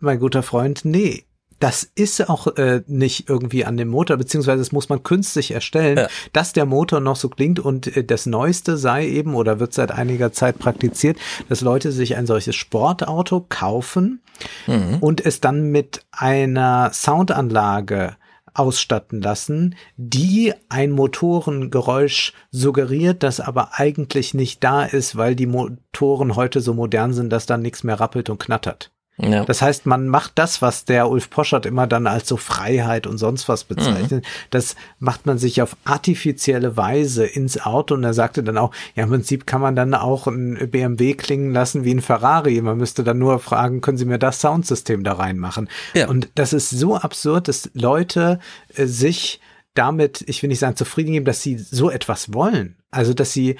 mein 0.00 0.18
guter 0.18 0.42
Freund, 0.42 0.84
nee, 0.84 1.24
das 1.60 1.90
ist 1.96 2.28
auch 2.28 2.46
äh, 2.56 2.82
nicht 2.86 3.28
irgendwie 3.28 3.64
an 3.64 3.76
dem 3.76 3.88
Motor, 3.88 4.16
beziehungsweise 4.16 4.58
das 4.58 4.70
muss 4.70 4.88
man 4.88 5.02
künstlich 5.02 5.50
erstellen, 5.50 6.06
dass 6.32 6.52
der 6.52 6.66
Motor 6.66 7.00
noch 7.00 7.16
so 7.16 7.28
klingt 7.28 7.58
und 7.58 7.96
äh, 7.96 8.04
das 8.04 8.26
Neueste 8.26 8.76
sei 8.76 9.08
eben 9.08 9.34
oder 9.34 9.58
wird 9.58 9.72
seit 9.72 9.90
einiger 9.90 10.32
Zeit 10.32 10.60
praktiziert, 10.60 11.18
dass 11.48 11.60
Leute 11.60 11.90
sich 11.90 12.14
ein 12.16 12.26
solches 12.26 12.54
Sportauto 12.54 13.44
kaufen 13.48 14.20
Mhm. 14.68 14.98
und 15.00 15.24
es 15.26 15.40
dann 15.40 15.72
mit 15.72 16.02
einer 16.12 16.90
Soundanlage 16.92 18.14
ausstatten 18.58 19.20
lassen, 19.20 19.76
die 19.96 20.52
ein 20.68 20.90
Motorengeräusch 20.90 22.32
suggeriert, 22.50 23.22
das 23.22 23.40
aber 23.40 23.78
eigentlich 23.78 24.34
nicht 24.34 24.64
da 24.64 24.84
ist, 24.84 25.16
weil 25.16 25.36
die 25.36 25.46
Motoren 25.46 26.36
heute 26.36 26.60
so 26.60 26.74
modern 26.74 27.12
sind, 27.12 27.30
dass 27.30 27.46
dann 27.46 27.62
nichts 27.62 27.84
mehr 27.84 28.00
rappelt 28.00 28.30
und 28.30 28.38
knattert. 28.38 28.92
Ja. 29.20 29.44
Das 29.44 29.62
heißt, 29.62 29.86
man 29.86 30.08
macht 30.08 30.32
das, 30.36 30.62
was 30.62 30.84
der 30.84 31.08
Ulf 31.08 31.28
Poschert 31.30 31.66
immer 31.66 31.86
dann 31.86 32.06
als 32.06 32.28
so 32.28 32.36
Freiheit 32.36 33.06
und 33.06 33.18
sonst 33.18 33.48
was 33.48 33.64
bezeichnet. 33.64 34.24
Das 34.50 34.76
macht 35.00 35.26
man 35.26 35.38
sich 35.38 35.60
auf 35.60 35.76
artifizielle 35.84 36.76
Weise 36.76 37.26
ins 37.26 37.60
Auto 37.60 37.94
und 37.94 38.04
er 38.04 38.14
sagte 38.14 38.42
dann 38.42 38.58
auch, 38.58 38.72
ja, 38.94 39.04
im 39.04 39.10
Prinzip 39.10 39.46
kann 39.46 39.60
man 39.60 39.74
dann 39.74 39.94
auch 39.94 40.26
ein 40.26 40.70
BMW 40.70 41.14
klingen 41.14 41.52
lassen 41.52 41.84
wie 41.84 41.94
ein 41.94 42.00
Ferrari. 42.00 42.60
Man 42.60 42.78
müsste 42.78 43.02
dann 43.02 43.18
nur 43.18 43.40
fragen, 43.40 43.80
können 43.80 43.98
Sie 43.98 44.04
mir 44.04 44.18
das 44.18 44.40
Soundsystem 44.40 45.02
da 45.02 45.14
reinmachen? 45.14 45.68
Ja. 45.94 46.08
Und 46.08 46.28
das 46.36 46.52
ist 46.52 46.70
so 46.70 46.96
absurd, 46.96 47.48
dass 47.48 47.70
Leute 47.74 48.38
äh, 48.74 48.86
sich 48.86 49.40
damit, 49.74 50.24
ich 50.26 50.42
will 50.42 50.48
nicht 50.48 50.58
sagen 50.58 50.76
zufrieden 50.76 51.12
geben, 51.12 51.24
dass 51.24 51.42
sie 51.42 51.56
so 51.58 51.90
etwas 51.90 52.32
wollen. 52.34 52.76
Also, 52.90 53.14
dass 53.14 53.32
sie 53.32 53.56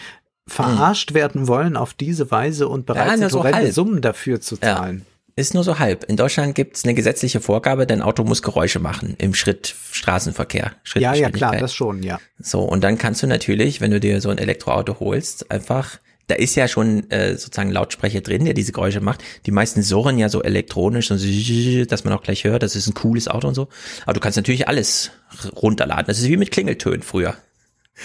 verarscht 0.49 1.15
werden 1.15 1.47
wollen 1.47 1.77
auf 1.77 1.95
diese 1.95 2.31
Weise 2.31 2.69
und 2.69 2.87
bereit 2.87 3.07
Ja, 3.07 3.19
sind, 3.19 3.31
so 3.31 3.39
horrende 3.41 3.59
halb. 3.59 3.73
Summen 3.73 4.01
dafür 4.01 4.41
zu 4.41 4.57
zahlen. 4.57 5.05
Ist 5.39 5.55
nur 5.55 5.62
so 5.62 5.78
halb. 5.78 6.02
In 6.08 6.17
Deutschland 6.17 6.57
gibt 6.57 6.78
es 6.78 6.84
eine 6.84 6.94
gesetzliche 6.94 7.41
Vorgabe, 7.41 7.86
dein 7.86 8.02
Auto 8.02 8.25
muss 8.25 8.42
Geräusche 8.42 8.81
machen 8.81 9.15
im 9.18 9.34
Schritt 9.34 9.76
Straßenverkehr. 9.92 10.73
Schritt 10.83 11.00
Ja, 11.00 11.15
ja, 11.15 11.31
klar, 11.31 11.57
das 11.57 11.73
schon, 11.73 12.02
ja. 12.02 12.18
So, 12.41 12.62
und 12.62 12.83
dann 12.83 12.99
kannst 12.99 13.23
du 13.23 13.28
natürlich, 13.28 13.81
wenn 13.81 13.92
du 13.92 14.00
dir 14.00 14.20
so 14.20 14.31
ein 14.31 14.39
Elektroauto 14.39 14.99
holst, 14.99 15.49
einfach, 15.52 16.00
da 16.26 16.34
ist 16.34 16.57
ja 16.57 16.67
schon 16.67 17.08
äh, 17.12 17.36
sozusagen 17.36 17.68
ein 17.68 17.73
Lautsprecher 17.73 18.20
drin, 18.20 18.47
der 18.47 18.55
diese 18.55 18.73
Geräusche 18.73 19.00
macht. 19.00 19.23
Die 19.47 19.52
meisten 19.52 19.84
surren 19.84 20.18
ja 20.18 20.28
so 20.28 20.42
elektronisch, 20.42 21.08
und 21.12 21.18
so, 21.18 21.84
dass 21.84 22.02
man 22.02 22.15
auch 22.15 22.23
gleich 22.25 22.42
hört, 22.42 22.65
das 22.65 22.75
ist 22.75 22.89
ein 22.89 22.94
cooles 22.94 23.28
Auto 23.28 23.47
und 23.47 23.55
so. 23.55 23.68
Aber 24.07 24.15
du 24.15 24.20
kannst 24.20 24.39
natürlich 24.39 24.67
alles 24.67 25.12
runterladen. 25.55 26.07
Das 26.08 26.18
ist 26.18 26.26
wie 26.26 26.36
mit 26.36 26.50
Klingeltönen 26.50 27.02
früher. 27.02 27.36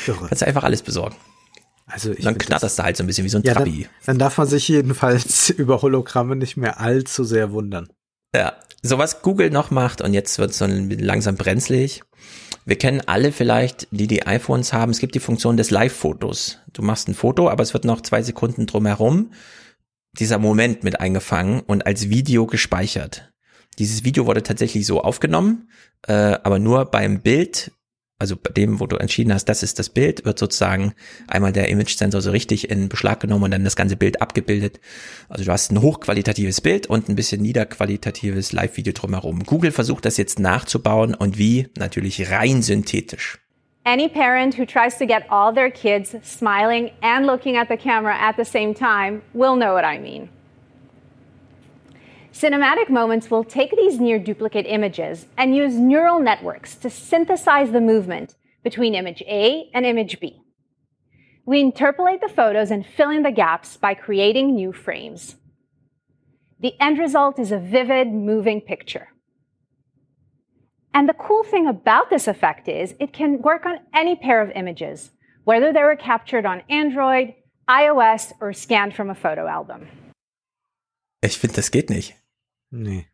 Irre. 0.05 0.27
Kannst 0.27 0.43
einfach 0.43 0.63
alles 0.63 0.83
besorgen. 0.83 1.15
Also 1.85 2.11
ich 2.11 2.23
dann 2.23 2.37
knatterst 2.37 2.79
du 2.79 2.83
halt 2.83 2.97
so 2.97 3.03
ein 3.03 3.07
bisschen 3.07 3.25
wie 3.25 3.29
so 3.29 3.37
ein 3.37 3.43
Ja, 3.43 3.53
Trabi. 3.53 3.83
dann, 3.83 3.89
dann 4.05 4.19
darf 4.19 4.37
man 4.37 4.47
sich 4.47 4.67
jedenfalls 4.67 5.49
über 5.57 5.81
Hologramme 5.81 6.35
nicht 6.35 6.57
mehr 6.57 6.79
allzu 6.79 7.23
sehr 7.23 7.51
wundern. 7.51 7.87
Ja, 8.35 8.53
so 8.81 8.97
was 8.97 9.21
Google 9.21 9.49
noch 9.49 9.69
macht 9.71 10.01
und 10.01 10.13
jetzt 10.13 10.39
wird 10.39 10.51
es 10.51 10.57
so 10.57 10.65
langsam 10.65 11.35
brenzlig. 11.35 12.01
Wir 12.65 12.77
kennen 12.77 13.01
alle 13.05 13.31
vielleicht, 13.31 13.87
die 13.91 14.07
die 14.07 14.25
iPhones 14.25 14.71
haben, 14.73 14.91
es 14.91 14.99
gibt 14.99 15.15
die 15.15 15.19
Funktion 15.19 15.57
des 15.57 15.69
Live-Fotos. 15.69 16.59
Du 16.71 16.81
machst 16.81 17.07
ein 17.09 17.13
Foto, 17.13 17.49
aber 17.49 17.61
es 17.63 17.73
wird 17.73 17.83
noch 17.85 18.01
zwei 18.01 18.21
Sekunden 18.23 18.65
drumherum 18.65 19.31
dieser 20.19 20.37
Moment 20.37 20.83
mit 20.83 20.99
eingefangen 20.99 21.61
und 21.61 21.85
als 21.85 22.09
Video 22.09 22.45
gespeichert. 22.45 23.31
Dieses 23.79 24.03
Video 24.03 24.27
wurde 24.27 24.43
tatsächlich 24.43 24.85
so 24.85 25.01
aufgenommen, 25.01 25.69
äh, 26.07 26.13
aber 26.13 26.59
nur 26.59 26.85
beim 26.85 27.21
Bild, 27.21 27.71
also 28.24 28.38
bei 28.38 28.52
dem, 28.52 28.80
wo 28.80 28.88
du 28.88 28.95
entschieden 28.95 29.34
hast, 29.34 29.50
das 29.50 29.64
ist 29.64 29.80
das 29.80 29.90
Bild, 29.90 30.24
wird 30.24 30.40
sozusagen 30.40 30.93
einmal 31.27 31.52
der 31.52 31.68
Image-Sensor 31.68 32.22
so 32.22 32.32
richtig 32.32 32.69
in 32.72 32.88
Beschlag 32.88 33.19
genommen 33.19 33.43
und 33.43 33.52
dann 33.52 33.66
das 33.66 33.76
ganze 33.76 33.98
Bild 33.98 34.22
abgebildet. 34.22 34.80
Also 35.27 35.43
du 35.43 35.52
hast 35.52 35.74
ein 35.74 35.82
hochqualitatives 35.82 36.61
Bild 36.61 36.88
und 36.88 37.10
ein 37.10 37.18
bisschen 37.18 37.42
niederqualitatives 37.42 38.53
Live-Video 38.53 38.93
drumherum. 38.93 39.43
Google 39.43 39.74
versucht 39.74 40.06
das 40.06 40.16
jetzt 40.16 40.40
nachzubauen 40.40 41.16
und 41.16 41.38
wie? 41.38 41.68
Natürlich 41.77 42.32
rein 42.32 42.61
synthetisch. 42.61 43.40
Any 43.84 44.08
parent 44.08 44.58
who 44.58 44.64
tries 44.64 44.98
to 45.00 45.06
get 45.06 45.24
all 45.30 45.53
their 45.53 45.69
kids 45.69 46.16
smiling 46.24 46.92
and 47.02 47.26
looking 47.26 47.58
at 47.58 47.68
the 47.68 47.76
camera 47.76 48.16
at 48.18 48.38
the 48.38 48.45
same 48.45 48.74
time 48.74 49.22
will 49.34 49.58
know 49.58 49.74
what 49.74 49.84
I 49.84 50.00
mean. 50.00 50.30
Cinematic 52.33 52.89
Moments 52.89 53.29
will 53.29 53.43
take 53.43 53.75
these 53.75 53.99
near 53.99 54.17
duplicate 54.17 54.65
images 54.65 55.27
and 55.37 55.55
use 55.55 55.75
neural 55.75 56.19
networks 56.19 56.75
to 56.77 56.89
synthesize 56.89 57.71
the 57.71 57.79
movement 57.79 58.35
between 58.63 58.95
image 58.95 59.21
A 59.27 59.69
and 59.71 59.85
image 59.85 60.19
B. 60.19 60.41
We 61.45 61.61
interpolate 61.61 62.21
the 62.21 62.33
photos 62.33 62.71
and 62.71 62.85
fill 62.85 63.11
in 63.11 63.21
the 63.21 63.31
gaps 63.31 63.77
by 63.77 63.93
creating 63.93 64.55
new 64.55 64.73
frames. 64.73 65.35
The 66.59 66.73
end 66.79 66.97
result 66.97 67.37
is 67.37 67.51
a 67.51 67.59
vivid, 67.59 68.07
moving 68.07 68.61
picture. 68.61 69.09
And 70.91 71.07
the 71.07 71.13
cool 71.13 71.43
thing 71.43 71.67
about 71.67 72.09
this 72.09 72.27
effect 72.27 72.67
is 72.67 72.95
it 72.99 73.13
can 73.13 73.43
work 73.43 73.65
on 73.65 73.79
any 73.93 74.15
pair 74.15 74.41
of 74.41 74.49
images, 74.55 75.11
whether 75.43 75.71
they 75.71 75.83
were 75.83 75.95
captured 75.95 76.47
on 76.47 76.63
Android, 76.67 77.35
iOS, 77.69 78.33
or 78.41 78.53
scanned 78.53 78.95
from 78.95 79.11
a 79.11 79.15
photo 79.15 79.47
album. 79.47 79.87
Ich 81.21 81.37
finde, 81.37 81.55
das 81.55 81.69
geht 81.69 81.89
nicht. 81.89 82.15
Nee. 82.74 83.06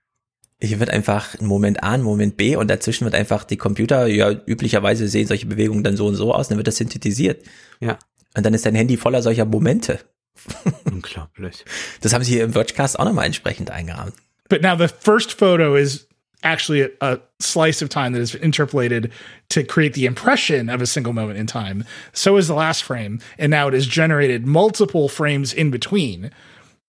Hier 0.61 0.79
wird 0.79 0.89
einfach 0.89 1.35
ein 1.39 1.45
Moment 1.45 1.83
A, 1.83 1.91
ein 1.91 2.01
Moment 2.01 2.37
B 2.37 2.55
und 2.55 2.69
dazwischen 2.69 3.05
wird 3.05 3.15
einfach 3.15 3.43
die 3.43 3.57
Computer, 3.57 4.07
ja, 4.07 4.31
üblicherweise 4.31 5.07
sehen 5.07 5.27
solche 5.27 5.45
Bewegungen 5.45 5.83
dann 5.83 5.97
so 5.97 6.07
und 6.07 6.15
so 6.15 6.33
aus, 6.33 6.47
dann 6.47 6.57
wird 6.57 6.67
das 6.67 6.77
synthetisiert. 6.77 7.45
Ja. 7.79 7.99
Und 8.35 8.45
dann 8.45 8.53
ist 8.53 8.65
dein 8.65 8.75
Handy 8.75 8.97
voller 8.97 9.21
solcher 9.21 9.45
Momente. 9.45 9.99
Unglaublich. 10.85 11.65
Das 12.01 12.13
haben 12.13 12.23
sie 12.23 12.33
hier 12.33 12.43
im 12.43 12.55
Watchcast 12.55 12.99
auch 12.99 13.05
nochmal 13.05 13.25
entsprechend 13.25 13.71
eingerahmt. 13.71 14.13
But 14.47 14.61
now 14.61 14.75
the 14.75 14.87
first 14.87 15.33
photo 15.33 15.75
is 15.75 16.07
actually 16.41 16.83
a, 16.83 16.89
a, 17.01 17.19
slice 17.41 17.81
of 17.81 17.89
time 17.89 18.13
that 18.13 18.21
is 18.21 18.33
interpolated 18.35 19.11
to 19.49 19.63
create 19.63 19.93
the 19.93 20.05
impression 20.05 20.69
of 20.69 20.81
a 20.81 20.85
single 20.85 21.13
moment 21.13 21.37
in 21.37 21.47
time. 21.47 21.85
So 22.13 22.37
is 22.37 22.47
the 22.47 22.53
last 22.53 22.83
frame, 22.83 23.19
and 23.37 23.49
now 23.49 23.67
it 23.67 23.73
has 23.73 23.85
generated 23.85 24.45
multiple 24.45 25.09
frames 25.09 25.53
in 25.53 25.69
between. 25.69 26.31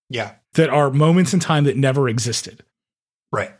Yeah, 0.08 0.32
that 0.54 0.70
are 0.70 0.90
moments 0.90 1.32
in 1.32 1.40
time 1.40 1.64
that 1.64 1.76
never 1.76 2.08
existed. 2.08 2.62
Right. 3.32 3.52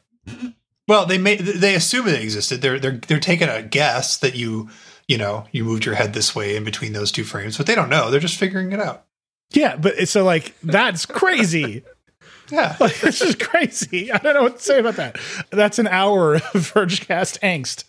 Well, 0.88 1.06
they 1.06 1.18
may 1.18 1.36
they 1.36 1.76
assume 1.76 2.08
it 2.08 2.20
existed. 2.20 2.62
They're 2.62 2.80
they're 2.80 3.00
they're 3.06 3.20
taking 3.20 3.48
a 3.48 3.62
guess 3.62 4.16
that 4.18 4.34
you 4.34 4.68
you 5.06 5.18
know 5.18 5.46
you 5.52 5.64
moved 5.64 5.84
your 5.84 5.94
head 5.94 6.14
this 6.14 6.34
way 6.34 6.56
in 6.56 6.64
between 6.64 6.92
those 6.92 7.12
two 7.12 7.22
frames, 7.22 7.56
but 7.56 7.66
they 7.66 7.76
don't 7.76 7.88
know. 7.88 8.10
They're 8.10 8.18
just 8.18 8.38
figuring 8.38 8.72
it 8.72 8.80
out. 8.80 9.04
Yeah, 9.52 9.76
but 9.76 9.94
it's 9.98 10.10
so 10.10 10.24
like 10.24 10.54
that's 10.62 11.06
crazy. 11.06 11.84
yeah, 12.50 12.76
like, 12.80 13.04
it's 13.04 13.20
just 13.20 13.38
crazy. 13.38 14.10
I 14.10 14.18
don't 14.18 14.34
know 14.34 14.42
what 14.42 14.58
to 14.58 14.62
say 14.62 14.80
about 14.80 14.96
that. 14.96 15.18
That's 15.50 15.78
an 15.78 15.86
hour 15.86 16.34
of 16.34 16.42
Vergecast 16.54 17.38
angst. 17.40 17.84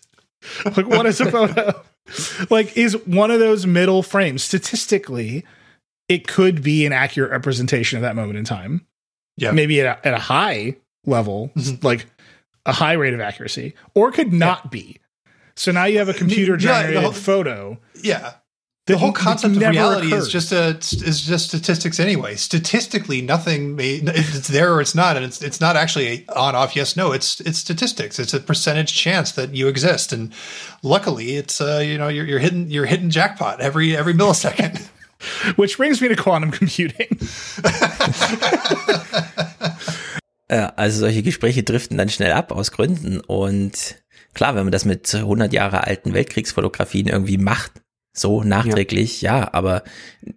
Like, 0.76 0.86
what 0.86 1.06
is 1.06 1.20
a 1.20 1.30
photo? 1.30 1.82
like, 2.50 2.76
is 2.76 2.96
one 3.06 3.30
of 3.30 3.40
those 3.40 3.66
middle 3.66 4.02
frames 4.02 4.42
statistically? 4.42 5.44
It 6.08 6.28
could 6.28 6.62
be 6.62 6.84
an 6.84 6.92
accurate 6.92 7.30
representation 7.30 7.96
of 7.96 8.02
that 8.02 8.16
moment 8.16 8.38
in 8.38 8.44
time. 8.44 8.86
Yeah, 9.36 9.52
maybe 9.52 9.80
at 9.80 9.98
a, 9.98 10.08
at 10.08 10.14
a 10.14 10.18
high 10.18 10.76
level, 11.06 11.50
mm-hmm. 11.56 11.84
like 11.84 12.06
a 12.66 12.72
high 12.72 12.92
rate 12.92 13.14
of 13.14 13.20
accuracy, 13.20 13.74
or 13.94 14.12
could 14.12 14.32
not 14.32 14.62
yeah. 14.64 14.70
be. 14.70 14.98
So 15.54 15.72
now 15.72 15.84
you 15.84 15.98
have 15.98 16.08
a 16.08 16.14
computer 16.14 16.56
generated 16.56 17.02
yeah, 17.02 17.10
photo. 17.10 17.78
Yeah. 18.02 18.34
The 18.86 18.98
whole 18.98 19.12
concept 19.12 19.54
of 19.54 19.62
reality 19.62 20.08
occurred. 20.08 20.18
is 20.18 20.28
just 20.28 20.50
a 20.50 20.76
is 21.06 21.20
just 21.20 21.46
statistics 21.46 22.00
anyway. 22.00 22.34
Statistically, 22.34 23.22
nothing 23.22 23.76
may, 23.76 24.00
it's 24.02 24.48
there 24.48 24.74
or 24.74 24.80
it's 24.80 24.94
not, 24.94 25.16
and 25.16 25.24
it's 25.24 25.40
it's 25.40 25.60
not 25.60 25.76
actually 25.76 26.28
on 26.30 26.56
off 26.56 26.74
yes 26.74 26.96
no. 26.96 27.12
It's 27.12 27.38
it's 27.40 27.58
statistics. 27.58 28.18
It's 28.18 28.34
a 28.34 28.40
percentage 28.40 28.92
chance 28.92 29.30
that 29.32 29.54
you 29.54 29.68
exist, 29.68 30.12
and 30.12 30.32
luckily, 30.82 31.36
it's 31.36 31.60
uh 31.60 31.80
you 31.84 31.96
know 31.96 32.08
you're 32.08 32.26
you're 32.26 32.40
hitting 32.40 32.70
you're 32.70 32.86
hitting 32.86 33.08
jackpot 33.08 33.60
every 33.60 33.96
every 33.96 34.14
millisecond. 34.14 34.88
Which 35.56 35.76
brings 35.76 36.00
me 36.00 36.08
to 36.08 36.14
quantum 36.14 36.50
computing. 36.50 37.18
also 40.76 41.00
solche 41.00 41.22
Gespräche 41.22 41.62
driften 41.62 41.98
dann 41.98 42.08
schnell 42.08 42.32
ab 42.32 42.52
aus 42.52 42.72
Gründen 42.72 43.20
und 43.20 44.02
klar, 44.34 44.54
wenn 44.54 44.64
man 44.64 44.72
das 44.72 44.84
mit 44.84 45.14
100 45.14 45.52
Jahre 45.52 45.84
alten 45.84 46.14
Weltkriegsfotografien 46.14 47.08
irgendwie 47.08 47.38
macht, 47.38 47.81
so 48.12 48.44
nachträglich, 48.44 49.22
ja. 49.22 49.38
ja. 49.40 49.54
aber 49.54 49.82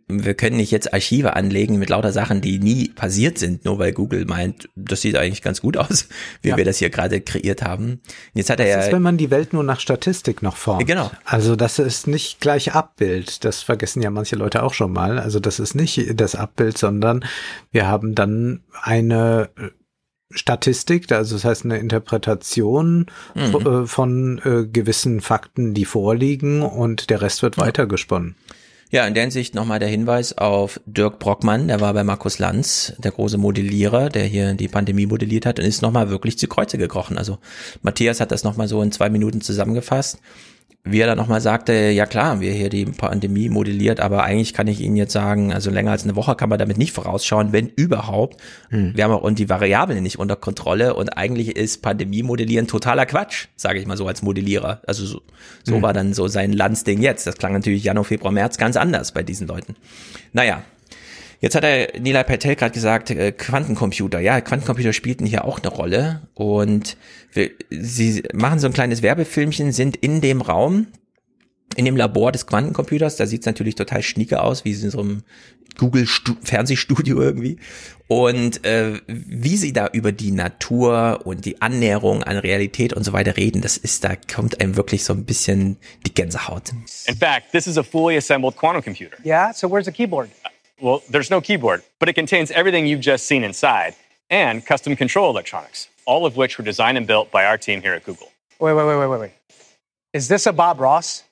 wir 0.08 0.34
können 0.34 0.58
nicht 0.58 0.72
jetzt 0.72 0.94
Archive 0.94 1.36
anlegen 1.36 1.78
mit 1.78 1.90
lauter 1.90 2.14
Sachen, 2.14 2.40
die 2.40 2.60
nie 2.60 2.90
passiert 2.90 3.38
sind, 3.38 3.66
nur 3.66 3.80
weil 3.80 3.92
Google 3.92 4.26
meint, 4.26 4.70
das 4.76 5.02
sieht 5.02 5.18
eigentlich 5.18 5.42
ganz 5.42 5.62
gut 5.62 5.76
aus, 5.76 6.08
wie 6.42 6.50
ja. 6.50 6.58
wir 6.58 6.64
das 6.64 6.78
hier 6.78 6.90
gerade 6.90 7.20
kreiert 7.20 7.62
haben. 7.62 8.02
Jetzt 8.34 8.50
hat 8.50 8.60
er 8.60 8.66
das 8.66 8.76
ja. 8.76 8.82
ist, 8.82 8.92
wenn 8.94 9.02
man 9.02 9.18
die 9.18 9.30
Welt 9.30 9.52
nur 9.52 9.64
nach 9.64 9.82
Statistik 9.82 10.42
noch 10.42 10.56
formt. 10.56 10.88
Genau. 10.88 11.12
Also 11.26 11.56
das 11.56 11.80
ist 11.80 12.08
nicht 12.08 12.40
gleich 12.40 12.74
Abbild. 12.74 13.44
Das 13.44 13.62
vergessen 13.62 14.02
ja 14.02 14.10
manche 14.10 14.38
Leute 14.38 14.64
auch 14.64 14.74
schon 14.74 14.94
mal. 14.94 15.20
Also 15.20 15.40
das 15.40 15.60
ist 15.60 15.76
nicht 15.76 16.20
das 16.20 16.36
Abbild, 16.36 16.78
sondern 16.78 17.26
wir 17.72 17.88
haben 17.88 18.16
dann 18.16 18.64
eine 18.82 19.50
Statistik, 20.36 21.12
also 21.12 21.36
das 21.36 21.46
heißt 21.46 21.66
eine 21.66 21.78
Interpretation 21.78 23.08
mhm. 23.34 23.56
Äh, 23.56 23.88
von 23.88 24.42
äh, 24.44 24.68
gewissen 24.68 25.22
Fakten, 25.22 25.74
die 25.74 25.86
vorliegen 25.86 26.62
und 26.62 27.10
der 27.10 27.22
Rest 27.22 27.42
wird 27.42 27.58
ja. 27.58 27.64
weitergesponnen. 27.64 28.36
Ja, 28.92 29.06
in 29.08 29.14
der 29.14 29.24
Hinsicht 29.24 29.56
nochmal 29.56 29.80
der 29.80 29.90
Hinweis 29.90 30.38
auf 30.38 30.80
Dirk 30.86 31.20
Brockmann, 31.20 31.68
der 31.68 31.82
war 31.82 31.94
bei 31.94 32.04
Markus 32.04 32.40
Lanz, 32.40 32.94
der 32.98 33.12
große 33.12 33.38
Modellierer, 33.38 34.10
der 34.10 34.26
hier 34.26 34.54
die 34.54 34.68
Pandemie 34.68 35.08
modelliert 35.08 35.46
hat 35.46 35.60
und 35.60 35.66
ist 35.66 35.82
nochmal 35.82 36.10
wirklich 36.10 36.38
zu 36.38 36.48
Kreuze 36.48 36.78
gekrochen. 36.78 37.18
Also 37.18 37.40
Matthias 37.82 38.20
hat 38.20 38.32
das 38.32 38.44
nochmal 38.44 38.68
so 38.68 38.82
in 38.82 38.92
zwei 38.92 39.10
Minuten 39.10 39.42
zusammengefasst 39.42 40.20
wie 40.86 41.00
er 41.00 41.08
dann 41.08 41.18
nochmal 41.18 41.42
sagte, 41.42 41.74
ja 41.74 42.06
klar, 42.06 42.40
wir 42.42 42.52
hier 42.52 42.70
die 42.70 42.86
Pandemie 42.86 43.50
modelliert, 43.50 44.00
aber 44.00 44.24
eigentlich 44.24 44.54
kann 44.54 44.68
ich 44.68 44.82
Ihnen 44.82 44.96
jetzt 44.96 45.14
sagen, 45.14 45.52
also 45.52 45.72
länger 45.72 45.92
als 45.92 46.04
eine 46.04 46.16
Woche 46.16 46.36
kann 46.36 46.48
man 46.48 46.60
damit 46.60 46.78
nicht 46.78 46.94
vorausschauen, 46.94 47.52
wenn 47.52 47.68
überhaupt. 47.70 48.40
Hm. 48.70 48.96
Wir 48.96 49.04
haben 49.04 49.12
auch 49.12 49.24
und 49.24 49.40
die 49.40 49.50
Variablen 49.50 50.04
nicht 50.04 50.20
unter 50.20 50.36
Kontrolle 50.36 50.94
und 50.94 51.18
eigentlich 51.18 51.56
ist 51.56 51.82
Pandemie-Modellieren 51.82 52.68
totaler 52.68 53.08
Quatsch, 53.08 53.48
sage 53.56 53.80
ich 53.80 53.88
mal 53.88 53.98
so 53.98 54.08
als 54.08 54.22
Modellierer. 54.22 54.82
Also 54.86 55.06
so, 55.06 55.22
so 55.64 55.76
hm. 55.76 55.82
war 55.82 55.94
dann 55.94 56.14
so 56.14 56.28
sein 56.28 56.54
Landsding 56.54 57.02
jetzt. 57.02 57.26
Das 57.26 57.38
klang 57.38 57.54
natürlich 57.54 57.84
Januar, 57.84 58.06
Februar, 58.06 58.32
März 58.32 58.58
ganz 58.58 58.78
anders 58.78 59.12
bei 59.12 59.24
diesen 59.24 59.48
Leuten. 59.48 59.76
Naja, 60.34 60.62
Jetzt 61.40 61.56
hat 61.56 61.64
er 61.64 62.00
Nilay 62.00 62.24
Patel 62.24 62.56
gerade 62.56 62.74
gesagt, 62.74 63.10
äh, 63.12 63.32
Quantencomputer. 63.32 64.20
Ja, 64.20 64.42
Quantencomputer 64.42 64.94
spielten 64.94 65.26
hier 65.26 65.46
auch 65.46 65.60
eine 65.60 65.70
Rolle. 65.70 66.28
Und 66.34 66.98
wir, 67.34 67.52
sie 67.70 68.24
machen 68.34 68.60
so 68.60 68.68
ein 68.68 68.74
kleines 68.74 69.02
Werbefilmchen, 69.02 69.72
sind 69.72 69.98
in 69.98 70.22
dem 70.22 70.42
Raum, 70.42 70.88
in 71.76 71.86
dem 71.86 71.98
Labor 71.98 72.32
des 72.32 72.48
Quantencomputers. 72.48 73.18
Da 73.18 73.26
sieht 73.26 73.42
es 73.42 73.46
natürlich 73.46 73.76
total 73.76 74.02
schnieke 74.02 74.42
aus, 74.42 74.66
wie 74.66 74.72
in 74.72 74.90
so 74.90 75.00
einem 75.00 75.24
Google-Fernsehstudio 75.78 77.22
irgendwie. 77.22 77.58
Und 78.08 78.64
äh, 78.66 79.02
wie 79.08 79.58
sie 79.58 79.74
da 79.74 79.88
über 79.88 80.12
die 80.12 80.32
Natur 80.32 81.22
und 81.26 81.46
die 81.46 81.62
Annäherung 81.62 82.24
an 82.24 82.38
Realität 82.38 82.94
und 82.94 83.04
so 83.04 83.14
weiter 83.14 83.36
reden, 83.36 83.62
das 83.62 83.78
ist, 83.78 84.04
da 84.04 84.16
kommt 84.16 84.62
einem 84.62 84.78
wirklich 84.78 85.04
so 85.04 85.14
ein 85.14 85.26
bisschen 85.26 85.78
die 86.06 86.14
Gänsehaut. 86.14 86.72
In 87.08 87.18
fact, 87.18 87.52
this 87.52 87.68
is 87.68 87.78
a 87.78 87.84
fully 87.84 88.16
assembled 88.16 88.56
quantum 88.56 88.84
computer. 88.84 89.18
Yeah, 89.26 89.52
so 89.54 89.70
where's 89.70 89.86
the 89.86 89.92
keyboard? 89.92 90.30
Well, 90.82 91.02
there's 91.10 91.32
no 91.32 91.40
keyboard, 91.40 91.84
but 92.00 92.10
it 92.10 92.14
contains 92.14 92.52
everything 92.52 92.86
you've 92.86 93.02
just 93.02 93.26
seen 93.26 93.44
inside 93.44 93.96
and 94.30 94.66
custom 94.66 94.96
control 94.96 95.30
electronics, 95.30 95.88
all 96.06 96.26
of 96.26 96.36
which 96.36 96.58
were 96.58 96.66
designed 96.66 96.98
and 96.98 97.08
built 97.08 97.32
by 97.32 97.46
our 97.46 97.58
team 97.58 97.82
here 97.82 97.94
at 97.94 98.04
Google. 98.04 98.32
Wait, 98.60 98.74
wait, 98.74 98.86
wait, 98.86 98.98
wait, 98.98 99.08
wait, 99.08 99.20
wait. 99.20 99.32
Is 100.14 100.28
this 100.28 100.46
a 100.46 100.54
Bob 100.54 100.80
Ross? 100.80 101.24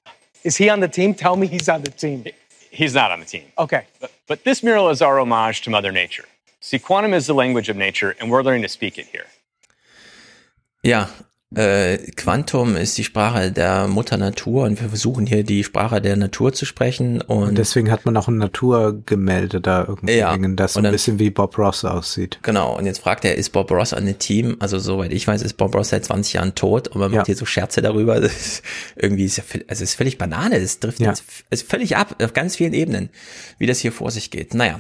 Is 0.44 0.58
he 0.58 0.70
on 0.70 0.80
the 0.80 0.88
team? 0.88 1.14
Tell 1.14 1.36
me 1.36 1.48
he's 1.48 1.68
on 1.68 1.82
the 1.82 1.92
team. 1.92 2.26
He's 2.70 2.94
not 2.94 3.12
on 3.12 3.20
the 3.20 3.26
team. 3.26 3.46
Okay. 3.58 3.86
But, 4.00 4.12
but 4.28 4.44
this 4.44 4.64
mural 4.64 4.90
is 4.90 5.02
our 5.02 5.20
homage 5.20 5.62
to 5.62 5.70
Mother 5.70 5.92
Nature. 5.92 6.26
See, 6.60 6.80
quantum 6.80 7.14
is 7.14 7.28
the 7.28 7.34
language 7.34 7.68
of 7.68 7.76
nature, 7.76 8.16
and 8.20 8.32
we're 8.32 8.44
learning 8.44 8.64
to 8.64 8.70
speak 8.70 8.98
it 8.98 9.08
here. 9.08 9.26
Ja, 10.84 11.08
Äh, 11.56 11.98
Quantum 12.16 12.76
ist 12.76 12.98
die 12.98 13.04
Sprache 13.04 13.52
der 13.52 13.88
Mutter 13.88 14.18
Natur 14.18 14.64
und 14.64 14.82
wir 14.82 14.90
versuchen 14.90 15.26
hier 15.26 15.44
die 15.44 15.64
Sprache 15.64 16.02
der 16.02 16.16
Natur 16.16 16.54
zu 16.54 16.66
sprechen. 16.66 17.22
Und, 17.22 17.50
und 17.50 17.58
deswegen 17.58 17.92
hat 17.92 18.06
man 18.06 18.18
auch 18.18 18.28
ein 18.28 18.38
Naturgemälde 18.38 19.62
da 19.62 19.86
irgendwie 19.88 20.16
ja, 20.16 20.32
hängen, 20.32 20.56
das 20.56 20.74
so 20.74 20.80
ein 20.80 20.92
bisschen 20.92 21.20
wie 21.20 21.30
Bob 21.30 21.58
Ross 21.58 21.86
aussieht. 21.86 22.40
Genau, 22.42 22.78
und 22.78 22.86
jetzt 22.86 23.00
fragt 23.00 23.26
er, 23.26 23.36
ist 23.36 23.52
Bob 23.52 23.72
Ross 23.72 23.94
an 23.94 24.06
dem 24.06 24.18
Team? 24.18 24.58
Also 24.60 24.80
soweit 24.80 25.12
ich 25.14 25.28
weiß, 25.28 25.42
ist 25.44 25.58
Bob 25.58 25.76
Ross 25.76 25.90
seit 25.90 26.06
20 26.06 26.34
Jahren 26.34 26.56
tot 26.56 26.88
und 26.88 27.00
man 27.00 27.12
macht 27.12 27.20
ja. 27.20 27.26
hier 27.26 27.36
so 27.36 27.46
Scherze 27.46 27.82
darüber. 27.82 28.14
Ist 28.34 28.64
irgendwie 28.96 29.26
ist 29.26 29.38
ja, 29.38 29.44
also 29.54 29.62
es 29.68 29.82
ist 29.82 29.96
völlig 29.96 30.18
Banane, 30.18 30.60
das 30.60 30.80
trifft 30.80 31.00
ja. 31.00 31.10
jetzt, 31.10 31.24
ist 31.50 31.70
völlig 31.70 31.98
ab 31.98 32.16
auf 32.22 32.34
ganz 32.34 32.56
vielen 32.56 32.74
Ebenen, 32.74 33.10
wie 33.58 33.66
das 33.66 33.80
hier 33.80 33.92
vor 33.92 34.12
sich 34.12 34.32
geht. 34.32 34.54
Naja. 34.54 34.80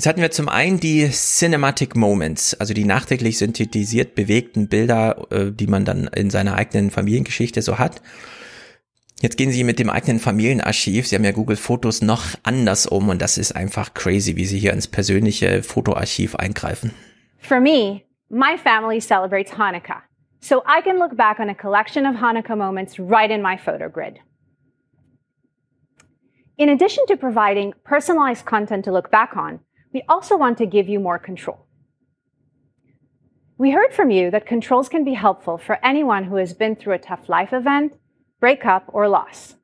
Jetzt 0.00 0.06
hatten 0.06 0.22
wir 0.22 0.30
zum 0.30 0.48
einen 0.48 0.80
die 0.80 1.10
Cinematic 1.10 1.94
Moments, 1.94 2.54
also 2.54 2.72
die 2.72 2.86
nachträglich 2.86 3.36
synthetisiert 3.36 4.14
bewegten 4.14 4.66
Bilder, 4.66 5.26
äh, 5.30 5.52
die 5.52 5.66
man 5.66 5.84
dann 5.84 6.06
in 6.06 6.30
seiner 6.30 6.54
eigenen 6.54 6.90
Familiengeschichte 6.90 7.60
so 7.60 7.78
hat. 7.78 8.00
Jetzt 9.20 9.36
gehen 9.36 9.50
Sie 9.50 9.62
mit 9.62 9.78
dem 9.78 9.90
eigenen 9.90 10.18
Familienarchiv, 10.18 11.06
Sie 11.06 11.16
haben 11.16 11.24
ja 11.24 11.32
Google 11.32 11.56
Fotos 11.56 12.00
noch 12.00 12.22
anders 12.44 12.86
um 12.86 13.10
und 13.10 13.20
das 13.20 13.36
ist 13.36 13.52
einfach 13.52 13.92
crazy, 13.92 14.36
wie 14.36 14.46
Sie 14.46 14.58
hier 14.58 14.72
ins 14.72 14.88
persönliche 14.88 15.62
Fotoarchiv 15.62 16.34
eingreifen. 16.34 16.92
For 17.36 17.60
me, 17.60 18.00
my 18.30 18.56
family 18.56 19.02
celebrates 19.02 19.58
Hanukkah, 19.58 20.00
so 20.40 20.62
I 20.62 20.80
can 20.82 20.96
look 20.96 21.14
back 21.14 21.38
on 21.40 21.50
a 21.50 21.54
collection 21.54 22.06
of 22.06 22.22
Hanukkah 22.22 22.56
moments 22.56 22.98
right 22.98 23.30
in 23.30 23.42
my 23.42 23.58
photo 23.58 23.90
grid. 23.90 24.18
In 26.56 26.70
addition 26.70 27.04
to 27.08 27.18
providing 27.18 27.74
personalized 27.84 28.46
content 28.46 28.86
to 28.86 28.92
look 28.92 29.10
back 29.10 29.36
on, 29.36 29.60
we 29.92 30.02
also 30.08 30.36
want 30.36 30.58
to 30.58 30.66
give 30.66 30.88
you 30.88 31.00
more 31.00 31.18
control. 31.18 31.66
We 33.58 33.72
heard 33.72 33.92
from 33.92 34.10
you 34.10 34.30
that 34.30 34.46
controls 34.46 34.88
can 34.88 35.04
be 35.04 35.14
helpful 35.14 35.58
for 35.58 35.84
anyone 35.84 36.24
who 36.24 36.36
has 36.36 36.54
been 36.54 36.76
through 36.76 36.94
a 36.94 36.98
tough 36.98 37.28
life 37.28 37.52
event, 37.52 37.98
breakup, 38.40 38.84
or 38.88 39.08
loss. 39.08 39.56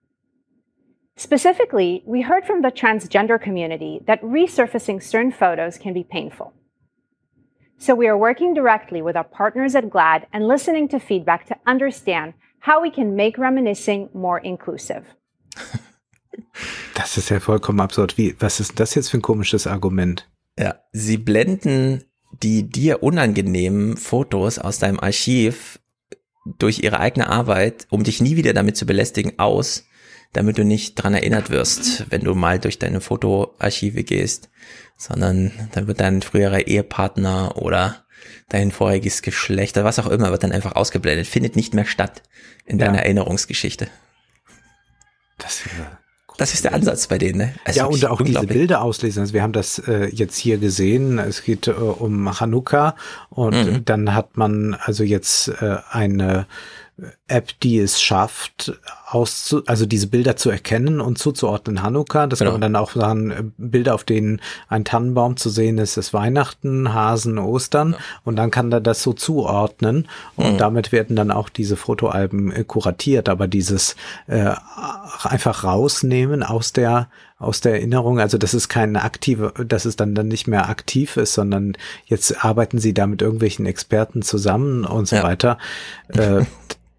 Specifically, 1.17 2.03
we 2.05 2.21
heard 2.21 2.45
from 2.45 2.61
the 2.61 2.71
transgender 2.71 3.41
community 3.41 4.01
that 4.07 4.21
resurfacing 4.21 5.03
certain 5.03 5.33
photos 5.33 5.79
can 5.79 5.95
be 5.95 6.05
painful. 6.05 6.53
So 7.79 7.95
we 7.95 8.07
are 8.07 8.19
working 8.19 8.53
directly 8.53 9.01
with 9.01 9.17
our 9.17 9.25
partners 9.25 9.75
at 9.75 9.89
GLAD 9.89 10.27
and 10.33 10.47
listening 10.47 10.89
to 10.89 10.99
feedback 10.99 11.47
to 11.47 11.57
understand 11.67 12.35
how 12.59 12.83
we 12.83 12.91
can 12.91 13.17
make 13.17 13.39
reminiscing 13.39 14.11
more 14.13 14.39
inclusive. 14.39 15.07
Das 16.95 17.17
ist 17.17 17.29
ja 17.29 17.41
vollkommen 17.41 17.81
absurd. 17.81 18.17
Wie, 18.19 18.37
was 18.39 18.61
ist 18.61 18.81
das 18.81 18.95
jetzt 18.95 19.11
für 19.11 19.19
ein 19.19 19.23
komisches 19.23 19.67
Argument? 19.67 20.29
Ja, 20.59 20.81
sie 20.93 21.19
blenden 21.19 22.05
die 22.43 22.69
dir 22.69 23.03
unangenehmen 23.03 23.97
Fotos 23.97 24.59
aus 24.59 24.79
deinem 24.79 25.01
Archiv 25.01 25.81
durch 26.59 26.81
ihre 26.81 27.01
eigene 27.01 27.29
Arbeit, 27.29 27.87
um 27.91 28.05
dich 28.05 28.21
nie 28.21 28.37
wieder 28.37 28.53
damit 28.53 28.77
zu 28.77 28.87
belästigen, 28.87 29.39
aus, 29.39 29.85
damit 30.33 30.59
du 30.59 30.65
nicht 30.65 30.95
dran 30.95 31.15
erinnert 31.15 31.51
wirst, 31.51 32.11
wenn 32.11 32.23
du 32.23 32.35
mal 32.35 32.59
durch 32.59 32.79
deine 32.79 33.01
Fotoarchive 33.01 34.05
gehst, 34.05 34.51
sondern 34.97 35.53
dann 35.73 35.87
wird 35.87 36.01
dein 36.01 36.23
früherer 36.23 36.67
Ehepartner 36.67 37.57
oder 37.57 38.05
dein 38.49 38.71
voriges 38.71 39.23
Geschlecht 39.23 39.77
oder 39.77 39.85
was 39.85 39.99
auch 39.99 40.09
immer 40.09 40.31
wird 40.31 40.43
dann 40.43 40.53
einfach 40.53 40.77
ausgeblendet, 40.77 41.27
findet 41.27 41.57
nicht 41.57 41.75
mehr 41.75 41.85
statt 41.85 42.23
in 42.65 42.79
deiner 42.79 42.99
Ja. 42.99 43.03
Erinnerungsgeschichte. 43.03 43.89
Das, 45.39 45.63
das 46.39 46.55
ist 46.55 46.65
der 46.65 46.75
Ansatz 46.75 47.07
bei 47.07 47.19
denen, 47.19 47.39
ne? 47.39 47.55
Also 47.65 47.81
ja, 47.81 47.87
und 47.87 48.05
auch 48.07 48.21
diese. 48.21 48.47
Bilder 48.47 48.83
auslesen. 48.83 49.21
Also 49.21 49.33
wir 49.33 49.43
haben 49.43 49.53
das 49.53 49.79
äh, 49.79 50.07
jetzt 50.13 50.37
hier 50.37 50.59
gesehen. 50.59 51.19
Es 51.19 51.43
geht 51.43 51.67
äh, 51.69 51.73
um 51.73 52.39
Hanukkah 52.41 52.95
und 53.31 53.55
Mhm. 53.55 53.85
dann 53.85 54.15
hat 54.15 54.37
man 54.37 54.75
also 54.75 55.03
jetzt 55.05 55.49
äh, 55.49 55.77
eine 55.91 56.47
App, 57.29 57.59
die 57.61 57.79
es 57.81 58.01
schafft, 58.01 58.79
auszu 59.09 59.63
also 59.67 59.85
diese 59.87 60.07
Bilder 60.07 60.37
zu 60.37 60.49
erkennen 60.51 61.01
und 61.01 61.19
zuzuordnen 61.19 61.83
Hanukkah. 61.83 62.27
Das 62.29 62.39
Genau. 62.39 62.53
kann 62.53 62.61
man 62.61 62.73
dann 62.73 62.81
auch 62.81 62.93
sagen, 62.93 63.31
äh, 63.31 63.43
Bilder, 63.59 63.95
auf 63.95 64.05
denen 64.05 64.41
ein 64.69 64.85
Tannenbaum 64.85 65.37
zu 65.37 65.49
sehen 65.51 65.79
ist, 65.79 65.97
ist 65.97 66.15
Weihnachten, 66.15 66.95
Hasen, 66.95 67.39
Ostern 67.39 67.97
und 68.25 68.37
dann 68.37 68.51
kann 68.51 68.71
er 68.71 68.81
das 68.81 69.03
so 69.03 69.13
zuordnen 69.13 70.09
und 70.37 70.55
Mhm. 70.55 70.59
damit 70.59 70.93
werden 70.93 71.17
dann 71.17 71.31
auch 71.33 71.49
diese 71.49 71.77
Fotoalben 71.77 72.53
äh, 72.53 72.65
kuratiert. 72.65 73.29
Aber 73.29 73.49
dieses 73.49 73.97
äh, 74.29 74.53
einfach 75.25 75.65
rausnehmen 75.65 76.43
aus 76.43 76.73
der 76.73 77.09
aus 77.39 77.61
der 77.61 77.75
Erinnerung, 77.75 78.19
also 78.19 78.39
das 78.39 78.55
ist 78.55 78.69
keine 78.71 79.03
aktive, 79.05 79.53
dass 79.67 79.85
es 79.85 79.97
dann 79.97 80.15
dann 80.15 80.27
nicht 80.29 80.47
mehr 80.47 80.71
aktiv 80.71 81.19
ist, 81.19 81.35
sondern 81.35 81.77
jetzt 82.07 82.43
arbeiten 82.45 82.79
sie 82.79 82.95
da 82.95 83.07
mit 83.07 83.21
irgendwelchen 83.21 83.67
Experten 83.67 84.23
zusammen 84.23 84.87
und 84.87 85.07
so 85.07 85.17
Ja. 85.17 85.23
weiter. 85.23 85.59
Äh, 86.09 86.45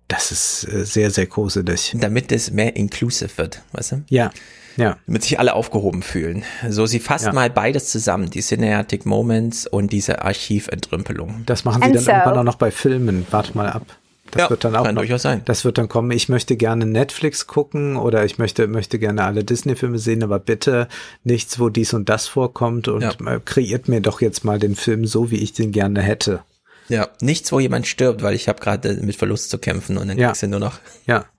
das 0.08 0.32
ist 0.32 0.68
äh, 0.72 0.86
sehr, 0.86 1.12
sehr 1.12 1.26
gruselig. 1.26 1.94
Damit 2.00 2.32
es 2.32 2.52
mehr 2.52 2.76
inclusive 2.76 3.38
wird, 3.38 3.62
weißt 3.74 3.92
du? 3.94 4.04
Ja, 4.10 4.32
ja. 4.78 4.98
Damit 5.08 5.24
sich 5.24 5.40
alle 5.40 5.54
aufgehoben 5.56 6.04
fühlen. 6.04 6.44
So, 6.70 6.86
sie 6.86 7.00
fasst 7.00 7.26
Ja. 7.26 7.34
mal 7.34 7.50
beides 7.50 7.90
zusammen, 7.90 8.30
die 8.30 8.42
Cinematic 8.42 9.06
Moments 9.08 9.66
und 9.66 9.92
diese 9.92 10.22
Archiventrümpelung. 10.24 11.44
Das 11.46 11.66
machen 11.66 11.82
sie 11.82 11.86
And 11.88 11.96
dann 11.96 12.04
so- 12.04 12.12
irgendwann 12.12 12.38
auch 12.38 12.44
noch 12.44 12.56
bei 12.56 12.72
Filmen. 12.72 13.26
Warte 13.32 13.56
mal 13.58 13.70
ab. 13.70 13.86
Das 14.32 14.42
Ja, 14.44 14.50
wird 14.50 14.66
dann 14.66 14.76
auch 14.76 14.84
kann 14.84 14.96
noch, 14.96 15.02
durchaus 15.04 15.22
sein. 15.22 15.42
Das 15.46 15.64
wird 15.64 15.78
dann 15.78 15.88
kommen. 15.88 16.12
Ich 16.12 16.28
möchte 16.28 16.58
gerne 16.58 16.86
Netflix 16.86 17.48
gucken 17.48 17.96
oder 17.96 18.26
ich 18.26 18.38
möchte 18.38 18.68
möchte 18.68 19.00
gerne 19.00 19.24
alle 19.24 19.46
Disney-Filme 19.46 20.00
sehen, 20.00 20.22
aber 20.22 20.38
bitte 20.38 20.90
nichts, 21.24 21.60
wo 21.62 21.70
dies 21.70 21.94
und 21.94 22.10
das 22.10 22.28
vorkommt 22.28 22.90
und 22.90 23.02
Ja. 23.04 23.12
äh, 23.26 23.40
kreiert 23.44 23.88
mir 23.88 24.02
doch 24.02 24.20
jetzt 24.20 24.44
mal 24.44 24.60
den 24.60 24.76
Film 24.76 25.06
so, 25.08 25.32
wie 25.32 25.38
ich 25.38 25.54
den 25.54 25.72
gerne 25.72 26.02
hätte. 26.02 26.42
Ja, 26.90 27.10
nichts, 27.22 27.52
wo 27.52 27.60
jemand 27.60 27.86
stirbt, 27.88 28.24
weil 28.24 28.34
ich 28.34 28.48
habe 28.48 28.60
gerade 28.60 28.94
mit 29.02 29.16
Verlust 29.16 29.50
zu 29.50 29.58
kämpfen 29.58 29.98
und 29.98 30.08
dann 30.08 30.18
Ja. 30.18 30.28
kriegst 30.28 30.44
du 30.44 30.48
nur 30.48 30.60
noch. 30.60 30.80
Ja. 31.06 31.26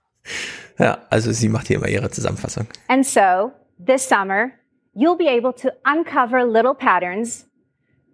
Ja, 0.77 0.99
also 1.09 1.31
sie 1.33 1.49
macht 1.49 1.67
hier 1.67 1.75
immer 1.77 1.89
ihre 1.89 2.09
Zusammenfassung. 2.09 2.67
And 2.87 3.05
so, 3.05 3.51
this 3.85 4.07
summer, 4.07 4.51
you'll 4.95 5.17
be 5.17 5.27
able 5.27 5.51
to 5.53 5.69
uncover 5.85 6.45
little 6.45 6.73
patterns, 6.73 7.47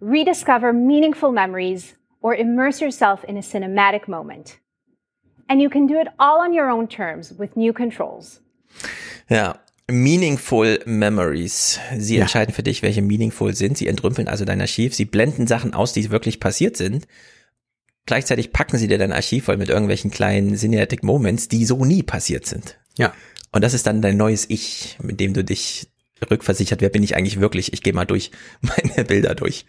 rediscover 0.00 0.72
meaningful 0.72 1.30
memories, 1.30 1.94
or 2.22 2.34
immerse 2.34 2.80
yourself 2.82 3.22
in 3.24 3.36
a 3.36 3.40
cinematic 3.40 4.08
moment. 4.08 4.58
And 5.48 5.60
you 5.60 5.70
can 5.70 5.86
do 5.86 5.94
it 6.00 6.08
all 6.18 6.40
on 6.40 6.52
your 6.52 6.68
own 6.68 6.88
terms 6.88 7.32
with 7.38 7.56
new 7.56 7.72
controls. 7.72 8.40
Ja, 9.28 9.54
Meaningful 9.88 10.80
Memories. 10.84 11.78
Sie 11.96 12.16
Ja. 12.16 12.22
entscheiden 12.22 12.52
für 12.54 12.62
dich, 12.62 12.82
welche 12.82 13.02
meaningful 13.02 13.54
sind. 13.54 13.78
Sie 13.78 13.86
entrümpeln 13.86 14.26
also 14.28 14.44
dein 14.44 14.60
Archiv. 14.60 14.94
Sie 14.94 15.04
blenden 15.04 15.46
Sachen 15.46 15.74
aus, 15.74 15.92
die 15.92 16.10
wirklich 16.10 16.40
passiert 16.40 16.76
sind. 16.76 17.06
Gleichzeitig 18.04 18.52
packen 18.52 18.78
sie 18.78 18.88
dir 18.88 18.98
dein 18.98 19.12
Archiv 19.12 19.44
voll 19.44 19.56
mit 19.56 19.68
irgendwelchen 19.68 20.10
kleinen 20.10 20.56
Cinematic 20.56 21.02
Moments, 21.02 21.48
die 21.48 21.64
so 21.64 21.84
nie 21.84 22.02
passiert 22.02 22.46
sind. 22.46 22.78
Ja. 22.98 23.12
Und 23.52 23.62
das 23.62 23.74
ist 23.74 23.86
dann 23.86 24.02
dein 24.02 24.16
neues 24.16 24.44
Ich, 24.48 24.96
mit 25.02 25.18
dem 25.20 25.34
du 25.34 25.42
dich 25.44 25.88
rückversichert, 26.30 26.80
wer 26.80 26.88
bin 26.88 27.02
ich 27.02 27.14
eigentlich 27.14 27.40
wirklich? 27.40 27.72
Ich 27.72 27.82
gehe 27.82 27.92
mal 27.92 28.04
durch 28.04 28.30
meine 28.60 29.04
Bilder 29.04 29.34
durch. 29.34 29.66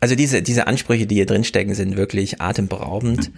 Also 0.00 0.14
diese, 0.14 0.40
diese 0.42 0.66
Ansprüche, 0.68 1.06
die 1.06 1.16
hier 1.16 1.26
drin 1.26 1.44
stecken, 1.44 1.74
sind 1.74 1.96
wirklich 1.96 2.40
atemberaubend. 2.40 3.30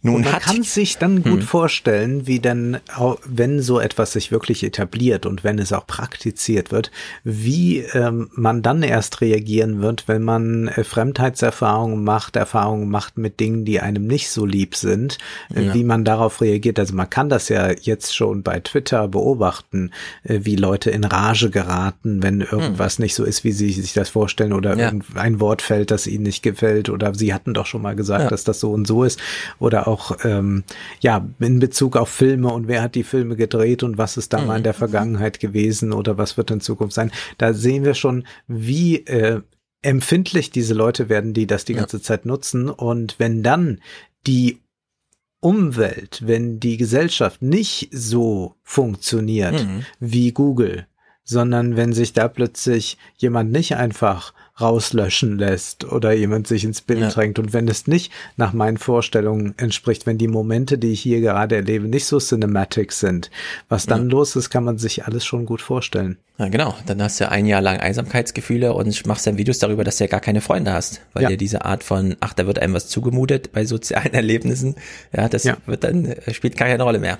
Nun 0.00 0.14
Und 0.16 0.24
man 0.26 0.34
hat, 0.34 0.42
kann 0.42 0.62
sich 0.62 0.98
dann 0.98 1.24
gut 1.24 1.40
Hm. 1.40 1.46
vorstellen, 1.46 2.26
wie 2.28 2.38
dann, 2.38 2.78
wenn 3.26 3.60
so 3.60 3.80
etwas 3.80 4.12
sich 4.12 4.30
wirklich 4.30 4.62
etabliert 4.62 5.26
und 5.26 5.42
wenn 5.42 5.58
es 5.58 5.72
auch 5.72 5.88
praktiziert 5.88 6.70
wird, 6.70 6.92
wie 7.24 7.78
ähm, 7.94 8.30
man 8.32 8.62
dann 8.62 8.84
erst 8.84 9.20
reagieren 9.20 9.82
wird, 9.82 10.06
wenn 10.06 10.22
man 10.22 10.68
äh, 10.68 10.84
Fremdheitserfahrungen 10.84 12.04
macht, 12.04 12.36
Erfahrungen 12.36 12.88
macht 12.88 13.18
mit 13.18 13.40
Dingen, 13.40 13.64
die 13.64 13.80
einem 13.80 14.06
nicht 14.06 14.30
so 14.30 14.46
lieb 14.46 14.76
sind, 14.76 15.18
äh, 15.52 15.62
Ja. 15.64 15.74
wie 15.74 15.82
man 15.82 16.04
darauf 16.04 16.40
reagiert. 16.40 16.78
Also 16.78 16.94
man 16.94 17.10
kann 17.10 17.28
das 17.28 17.48
ja 17.48 17.70
jetzt 17.72 18.14
schon 18.14 18.44
bei 18.44 18.60
Twitter 18.60 19.08
beobachten, 19.08 19.90
äh, 20.22 20.40
wie 20.42 20.54
Leute 20.56 20.90
in 20.90 21.02
Rage 21.04 21.50
geraten, 21.50 22.22
wenn 22.22 22.40
irgendwas 22.40 23.00
nicht 23.00 23.16
so 23.16 23.24
ist, 23.24 23.42
wie 23.42 23.52
sie 23.52 23.72
sich 23.72 23.94
das 23.94 24.10
vorstellen 24.10 24.52
oder 24.52 24.72
Hm. 24.72 24.78
Ja. 24.78 24.84
irgendein 24.86 25.40
Wort 25.40 25.60
fällt, 25.60 25.90
das 25.90 26.06
ihnen 26.06 26.22
nicht 26.22 26.44
gefällt 26.44 26.88
oder 26.88 27.14
sie 27.14 27.34
hatten 27.34 27.52
doch 27.52 27.66
schon 27.66 27.82
mal 27.82 27.96
gesagt, 27.96 28.24
Ja. 28.24 28.30
dass 28.30 28.44
das 28.44 28.60
so 28.60 28.70
und 28.70 28.86
so 28.86 29.02
ist 29.02 29.18
oder 29.58 29.87
auch 29.88 30.16
ähm, 30.24 30.62
ja 31.00 31.26
in 31.40 31.58
Bezug 31.58 31.96
auf 31.96 32.08
Filme 32.10 32.52
und 32.52 32.68
wer 32.68 32.82
hat 32.82 32.94
die 32.94 33.02
Filme 33.02 33.34
gedreht 33.36 33.82
und 33.82 33.98
was 33.98 34.16
ist 34.16 34.32
da 34.32 34.40
mal 34.40 34.58
in 34.58 34.62
der 34.62 34.74
Vergangenheit 34.74 35.40
gewesen 35.40 35.92
oder 35.92 36.16
was 36.18 36.36
wird 36.36 36.50
in 36.50 36.60
Zukunft 36.60 36.94
sein. 36.94 37.10
Da 37.38 37.52
sehen 37.54 37.84
wir 37.84 37.94
schon, 37.94 38.24
wie 38.46 39.06
äh, 39.06 39.40
empfindlich 39.82 40.50
diese 40.50 40.74
Leute 40.74 41.08
werden, 41.08 41.34
die 41.34 41.46
das 41.46 41.64
die 41.64 41.74
ganze 41.74 42.00
Zeit 42.02 42.26
nutzen 42.26 42.68
und 42.68 43.16
wenn 43.18 43.42
dann 43.42 43.80
die 44.26 44.60
Umwelt, 45.40 46.22
wenn 46.26 46.58
die 46.58 46.76
Gesellschaft 46.76 47.42
nicht 47.42 47.88
so 47.92 48.56
funktioniert 48.64 49.64
Mhm. 49.64 49.84
wie 50.00 50.32
Google, 50.32 50.86
sondern 51.22 51.76
wenn 51.76 51.92
sich 51.92 52.12
da 52.12 52.26
plötzlich 52.26 52.98
jemand 53.18 53.52
nicht 53.52 53.76
einfach 53.76 54.34
rauslöschen 54.60 55.38
lässt 55.38 55.84
oder 55.84 56.12
jemand 56.12 56.46
sich 56.46 56.64
ins 56.64 56.80
Bild 56.80 57.00
Ja. 57.00 57.08
drängt 57.10 57.38
und 57.38 57.52
wenn 57.52 57.68
es 57.68 57.86
nicht 57.86 58.12
nach 58.36 58.52
meinen 58.52 58.76
Vorstellungen 58.76 59.54
entspricht, 59.56 60.06
wenn 60.06 60.18
die 60.18 60.28
Momente, 60.28 60.78
die 60.78 60.92
ich 60.92 61.00
hier 61.00 61.20
gerade 61.20 61.56
erlebe, 61.56 61.86
nicht 61.88 62.06
so 62.06 62.18
cinematic 62.18 62.92
sind, 62.92 63.30
was 63.68 63.86
dann 63.86 64.08
los 64.08 64.36
ist, 64.36 64.50
kann 64.50 64.64
man 64.64 64.78
sich 64.78 65.04
alles 65.06 65.24
schon 65.24 65.46
gut 65.46 65.60
vorstellen. 65.62 66.18
Ja, 66.38 66.48
genau. 66.48 66.74
Dann 66.86 67.02
hast 67.02 67.18
du 67.20 67.28
ein 67.30 67.46
Jahr 67.46 67.60
lang 67.60 67.78
Einsamkeitsgefühle 67.80 68.72
und 68.72 69.06
machst 69.06 69.26
dann 69.26 69.38
Videos 69.38 69.58
darüber, 69.58 69.82
dass 69.82 69.98
du 69.98 70.04
ja 70.04 70.08
gar 70.08 70.20
keine 70.20 70.40
Freunde 70.40 70.72
hast, 70.72 71.00
weil 71.12 71.24
Ja. 71.24 71.28
dir 71.30 71.36
diese 71.36 71.64
Art 71.64 71.82
von, 71.82 72.16
ach, 72.20 72.32
da 72.32 72.46
wird 72.46 72.60
einem 72.60 72.74
was 72.74 72.88
zugemutet 72.88 73.50
bei 73.52 73.64
sozialen 73.64 74.12
Erlebnissen, 74.14 74.76
ja, 75.16 75.28
das 75.28 75.44
Ja. 75.44 75.56
wird 75.66 75.82
dann, 75.84 76.04
äh, 76.06 76.32
spielt 76.34 76.56
keine 76.56 76.80
Rolle 76.82 77.00
mehr. 77.00 77.18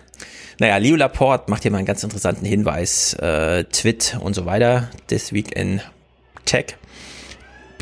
Naja, 0.61 0.77
Leo 0.79 0.97
Laporte 0.97 1.51
macht 1.51 1.63
hier 1.63 1.71
mal 1.71 1.79
einen 1.79 1.87
ganz 1.87 2.03
interessanten 2.05 2.45
Hinweis, 2.45 3.15
äh, 3.15 3.65
Twit 3.65 4.17
und 4.21 4.35
so 4.35 4.45
weiter, 4.47 4.89
This 5.09 5.33
Week 5.33 5.55
in 5.57 5.81
Tech. 6.45 6.77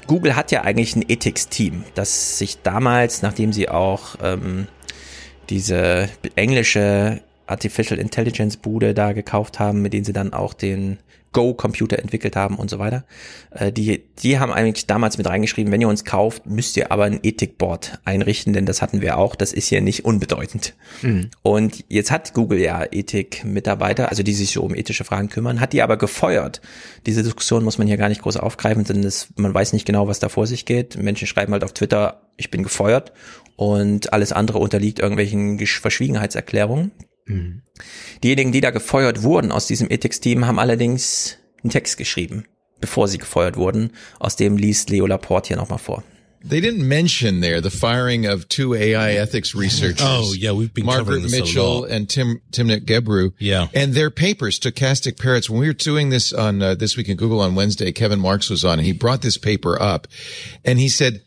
Google 0.07 0.37
hat 0.37 0.53
ja 0.53 0.63
eigentlich 0.63 0.95
ein 0.97 1.09
Ethics-Team, 1.09 1.85
das 1.95 2.39
sich 2.39 2.63
damals, 2.63 3.23
nachdem 3.23 3.53
sie 3.53 3.69
auch 3.69 4.17
ähm, 4.23 4.69
diese 5.49 6.09
englische 6.35 7.21
Artificial 7.47 7.99
Intelligence 7.99 8.57
Bude 8.57 8.95
da 8.95 9.13
gekauft 9.13 9.59
haben, 9.59 9.83
mit 9.83 9.93
denen 9.93 10.05
sie 10.05 10.13
dann 10.13 10.33
auch 10.33 10.55
den 10.55 10.99
Go-Computer 11.37 11.99
entwickelt 11.99 12.35
haben 12.35 12.57
und 12.57 12.71
so 12.71 12.79
weiter. 12.79 13.05
Äh, 13.51 13.71
die, 13.71 14.03
die 14.23 14.39
haben 14.39 14.51
eigentlich 14.51 14.87
damals 14.87 15.19
mit 15.19 15.27
reingeschrieben, 15.27 15.71
wenn 15.71 15.83
ihr 15.83 15.89
uns 15.89 16.07
kauft, 16.07 16.47
müsst 16.47 16.79
ihr 16.79 16.91
aber 16.91 17.05
ein 17.05 17.21
Ethikboard 17.23 18.01
einrichten, 18.07 18.55
denn 18.55 18.65
das 18.65 18.81
hatten 18.81 19.03
wir 19.03 19.19
auch. 19.19 19.35
Das 19.35 19.53
ist 19.53 19.69
hier 19.69 19.83
nicht 19.83 20.07
unbedeutend. 20.07 20.75
Mhm. 21.03 21.29
Und 21.43 21.85
jetzt 21.89 22.11
hat 22.11 22.33
Google 22.33 22.59
ja 22.59 22.87
Ethik-Mitarbeiter, 22.91 24.09
also 24.09 24.23
die 24.23 24.33
sich 24.33 24.53
so 24.53 24.63
um 24.63 24.75
ethische 24.75 25.05
Fragen 25.05 25.29
kümmern, 25.29 25.61
hat 25.61 25.75
die 25.75 25.83
aber 25.83 25.99
gefeuert. 25.99 26.63
Diese 27.05 27.23
Diskussion 27.23 27.65
muss 27.65 27.77
man 27.77 27.87
hier 27.87 27.99
gar 27.99 28.09
nicht 28.09 28.23
groß 28.23 28.39
aufgreifen, 28.39 28.85
denn 28.85 29.03
das, 29.03 29.29
man 29.37 29.53
weiß 29.53 29.75
nicht 29.75 29.85
genau, 29.85 30.09
was 30.09 30.21
da 30.21 30.31
vor 30.31 30.47
sich 30.47 30.65
geht. 30.65 30.97
Menschen 30.97 31.27
schreiben 31.27 31.53
halt 31.53 31.65
auf 31.65 31.75
Twitter, 31.75 32.23
ich 32.39 32.51
bin 32.51 32.63
gefeuert 32.63 33.13
und 33.57 34.15
alles 34.15 34.33
andere 34.33 34.57
unterliegt 34.57 35.01
irgendwelchen 35.01 35.59
Verschwiegenheitserklärungen. 35.59 36.93
Mhm. 37.27 37.63
Diejenigen, 38.23 38.53
die 38.53 38.61
da 38.61 38.71
gefeuert 38.71 39.23
wurden 39.23 39.53
aus 39.53 39.67
diesem 39.67 39.89
Ethics-Team, 39.89 40.47
haben 40.47 40.59
allerdings 40.59 41.37
einen 41.63 41.71
Text 41.71 41.97
geschrieben, 41.99 42.45
bevor 42.81 43.09
sie 43.09 43.19
gefeuert 43.19 43.57
wurden. 43.57 43.91
Aus 44.19 44.37
dem 44.37 44.57
liest 44.57 44.91
Leo 44.91 45.07
Laporte 45.07 45.49
hier 45.49 45.57
nochmal 45.57 45.79
vor. 45.79 46.03
They 46.49 46.61
didn't 46.61 46.87
mention 46.87 47.41
there 47.41 47.61
the 47.61 47.71
firing 47.71 48.25
of 48.25 48.47
two 48.49 48.73
AI 48.73 49.15
ethics 49.17 49.53
researchers. 49.57 50.01
Oh, 50.07 50.33
yeah, 50.33 50.53
we've 50.53 50.73
been 50.73 50.87
Margaret 50.87 51.05
covering 51.17 51.23
this 51.25 51.33
a 51.33 51.41
Mitchell 51.41 51.81
lot. 51.81 51.91
and 51.91 52.09
Tim 52.09 52.41
Timnit 52.53 52.85
Gebru. 52.87 53.33
Yeah. 53.41 53.67
and 53.75 53.95
their 53.95 54.11
papers, 54.11 54.61
Stochastic 54.61 55.19
Parrots. 55.21 55.51
When 55.51 55.59
we 55.61 55.67
were 55.67 55.73
doing 55.73 56.11
this 56.11 56.33
on 56.33 56.63
uh, 56.63 56.77
this 56.77 56.97
week 56.97 57.09
in 57.09 57.17
Google 57.17 57.41
on 57.41 57.57
Wednesday, 57.57 57.91
Kevin 57.91 58.21
Marks 58.21 58.49
was 58.49 58.65
on, 58.65 58.79
and 58.79 58.87
he 58.87 58.93
brought 58.93 59.23
this 59.23 59.37
paper 59.39 59.81
up, 59.83 60.07
and 60.65 60.79
he 60.79 60.89
said 60.89 61.23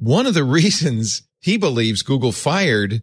one 0.00 0.26
of 0.26 0.34
the 0.34 0.44
reasons 0.58 1.22
he 1.38 1.56
believes 1.56 2.02
Google 2.02 2.32
fired 2.32 3.02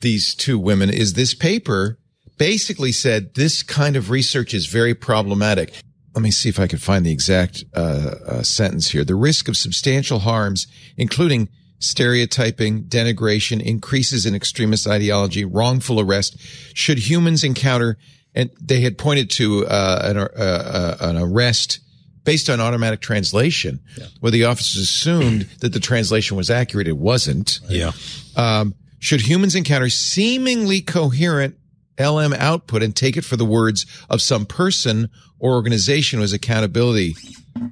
these 0.00 0.34
two 0.34 0.58
women 0.58 0.90
is 0.90 1.14
this 1.14 1.34
paper 1.34 1.98
basically 2.38 2.92
said 2.92 3.34
this 3.34 3.62
kind 3.62 3.96
of 3.96 4.10
research 4.10 4.54
is 4.54 4.66
very 4.66 4.94
problematic. 4.94 5.72
Let 6.14 6.22
me 6.22 6.30
see 6.30 6.48
if 6.48 6.60
I 6.60 6.66
can 6.66 6.78
find 6.78 7.04
the 7.04 7.12
exact 7.12 7.64
uh, 7.74 8.14
uh, 8.26 8.42
sentence 8.42 8.90
here. 8.90 9.04
The 9.04 9.14
risk 9.14 9.48
of 9.48 9.56
substantial 9.56 10.20
harms, 10.20 10.66
including 10.96 11.48
stereotyping, 11.78 12.84
denigration, 12.84 13.60
increases 13.60 14.26
in 14.26 14.34
extremist 14.34 14.86
ideology, 14.86 15.44
wrongful 15.44 16.00
arrest, 16.00 16.36
should 16.72 16.98
humans 16.98 17.44
encounter, 17.44 17.98
and 18.34 18.50
they 18.60 18.80
had 18.80 18.96
pointed 18.96 19.30
to 19.30 19.66
uh, 19.66 20.00
an, 20.04 20.18
uh, 20.18 20.26
uh, 20.36 20.96
an 21.00 21.16
arrest 21.16 21.80
based 22.24 22.48
on 22.48 22.58
automatic 22.58 23.00
translation, 23.00 23.80
where 24.20 24.32
the 24.32 24.44
officers 24.44 24.80
assumed 24.80 25.42
that 25.60 25.74
the 25.74 25.80
translation 25.80 26.36
was 26.36 26.48
accurate. 26.48 26.88
It 26.88 26.96
wasn't. 26.96 27.60
Yeah. 27.68 27.92
Um, 28.34 28.74
should 29.04 29.20
humans 29.20 29.54
encounter 29.54 29.90
seemingly 29.90 30.80
coherent 30.80 31.56
LM 32.00 32.32
output 32.32 32.82
and 32.82 32.96
take 32.96 33.18
it 33.18 33.24
for 33.24 33.36
the 33.36 33.44
words 33.44 33.84
of 34.08 34.22
some 34.22 34.46
person 34.46 35.10
or 35.38 35.52
organization 35.52 36.22
as 36.22 36.32
accountability 36.32 37.14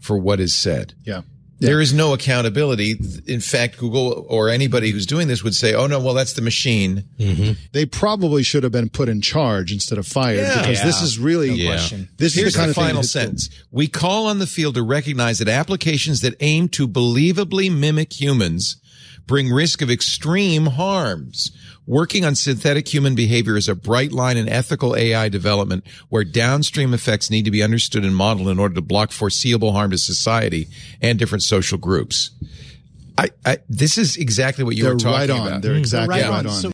for 0.02 0.18
what 0.18 0.40
is 0.40 0.52
said? 0.54 0.92
Yeah. 1.04 1.22
There 1.58 1.80
is 1.80 1.94
no 1.94 2.12
accountability. 2.12 2.96
In 3.26 3.40
fact, 3.40 3.78
Google 3.78 4.26
or 4.28 4.48
anybody 4.50 4.90
who's 4.90 5.06
doing 5.06 5.28
this 5.28 5.44
would 5.44 5.54
say, 5.54 5.74
"Oh 5.74 5.86
no, 5.86 6.00
well 6.00 6.12
that's 6.12 6.32
the 6.32 6.42
machine." 6.42 7.04
Mm-hmm. 7.18 7.52
They 7.70 7.86
probably 7.86 8.42
should 8.42 8.64
have 8.64 8.72
been 8.72 8.88
put 8.90 9.08
in 9.08 9.20
charge 9.22 9.70
instead 9.72 9.96
of 9.96 10.06
fired 10.06 10.44
because 10.58 10.82
this 10.82 11.00
is 11.00 11.20
really 11.20 11.50
This 12.18 12.34
Here's 12.34 12.48
is 12.48 12.52
the 12.54 12.58
kind 12.58 12.68
the 12.68 12.70
of 12.72 12.74
final 12.74 13.02
that- 13.02 13.08
sentence. 13.08 13.48
We 13.70 13.86
call 13.86 14.26
on 14.26 14.40
the 14.40 14.46
field 14.48 14.74
to 14.74 14.82
recognize 14.82 15.38
that 15.38 15.46
applications 15.48 16.20
that 16.22 16.34
aim 16.40 16.68
to 16.70 16.88
believably 16.88 17.70
mimic 17.74 18.20
humans 18.20 18.76
bring 19.26 19.50
risk 19.50 19.82
of 19.82 19.90
extreme 19.90 20.66
harms. 20.66 21.50
Working 21.86 22.24
on 22.24 22.34
synthetic 22.36 22.92
human 22.92 23.14
behavior 23.14 23.56
is 23.56 23.68
a 23.68 23.74
bright 23.74 24.12
line 24.12 24.36
in 24.36 24.48
ethical 24.48 24.94
AI 24.96 25.28
development 25.28 25.84
where 26.08 26.22
downstream 26.22 26.94
effects 26.94 27.30
need 27.30 27.44
to 27.44 27.50
be 27.50 27.62
understood 27.62 28.04
and 28.04 28.14
modeled 28.14 28.48
in 28.48 28.58
order 28.58 28.74
to 28.76 28.80
block 28.82 29.10
foreseeable 29.10 29.72
harm 29.72 29.90
to 29.90 29.98
society 29.98 30.68
and 31.00 31.18
different 31.18 31.42
social 31.42 31.78
groups. 31.78 32.30
I, 33.18 33.30
I 33.44 33.58
this 33.68 33.98
is 33.98 34.16
exactly 34.16 34.64
what 34.64 34.76
you 34.76 34.84
They're 34.84 34.94
were 34.94 34.98
talking 34.98 35.18
right 35.18 35.30
on. 35.30 35.46
about. 35.46 35.62
They're 35.62 35.72
mm-hmm. 35.72 35.78
exactly 35.80 36.18
Yeah. 36.18 36.28
right 36.28 36.46
on. 36.46 36.52
So, 36.52 36.72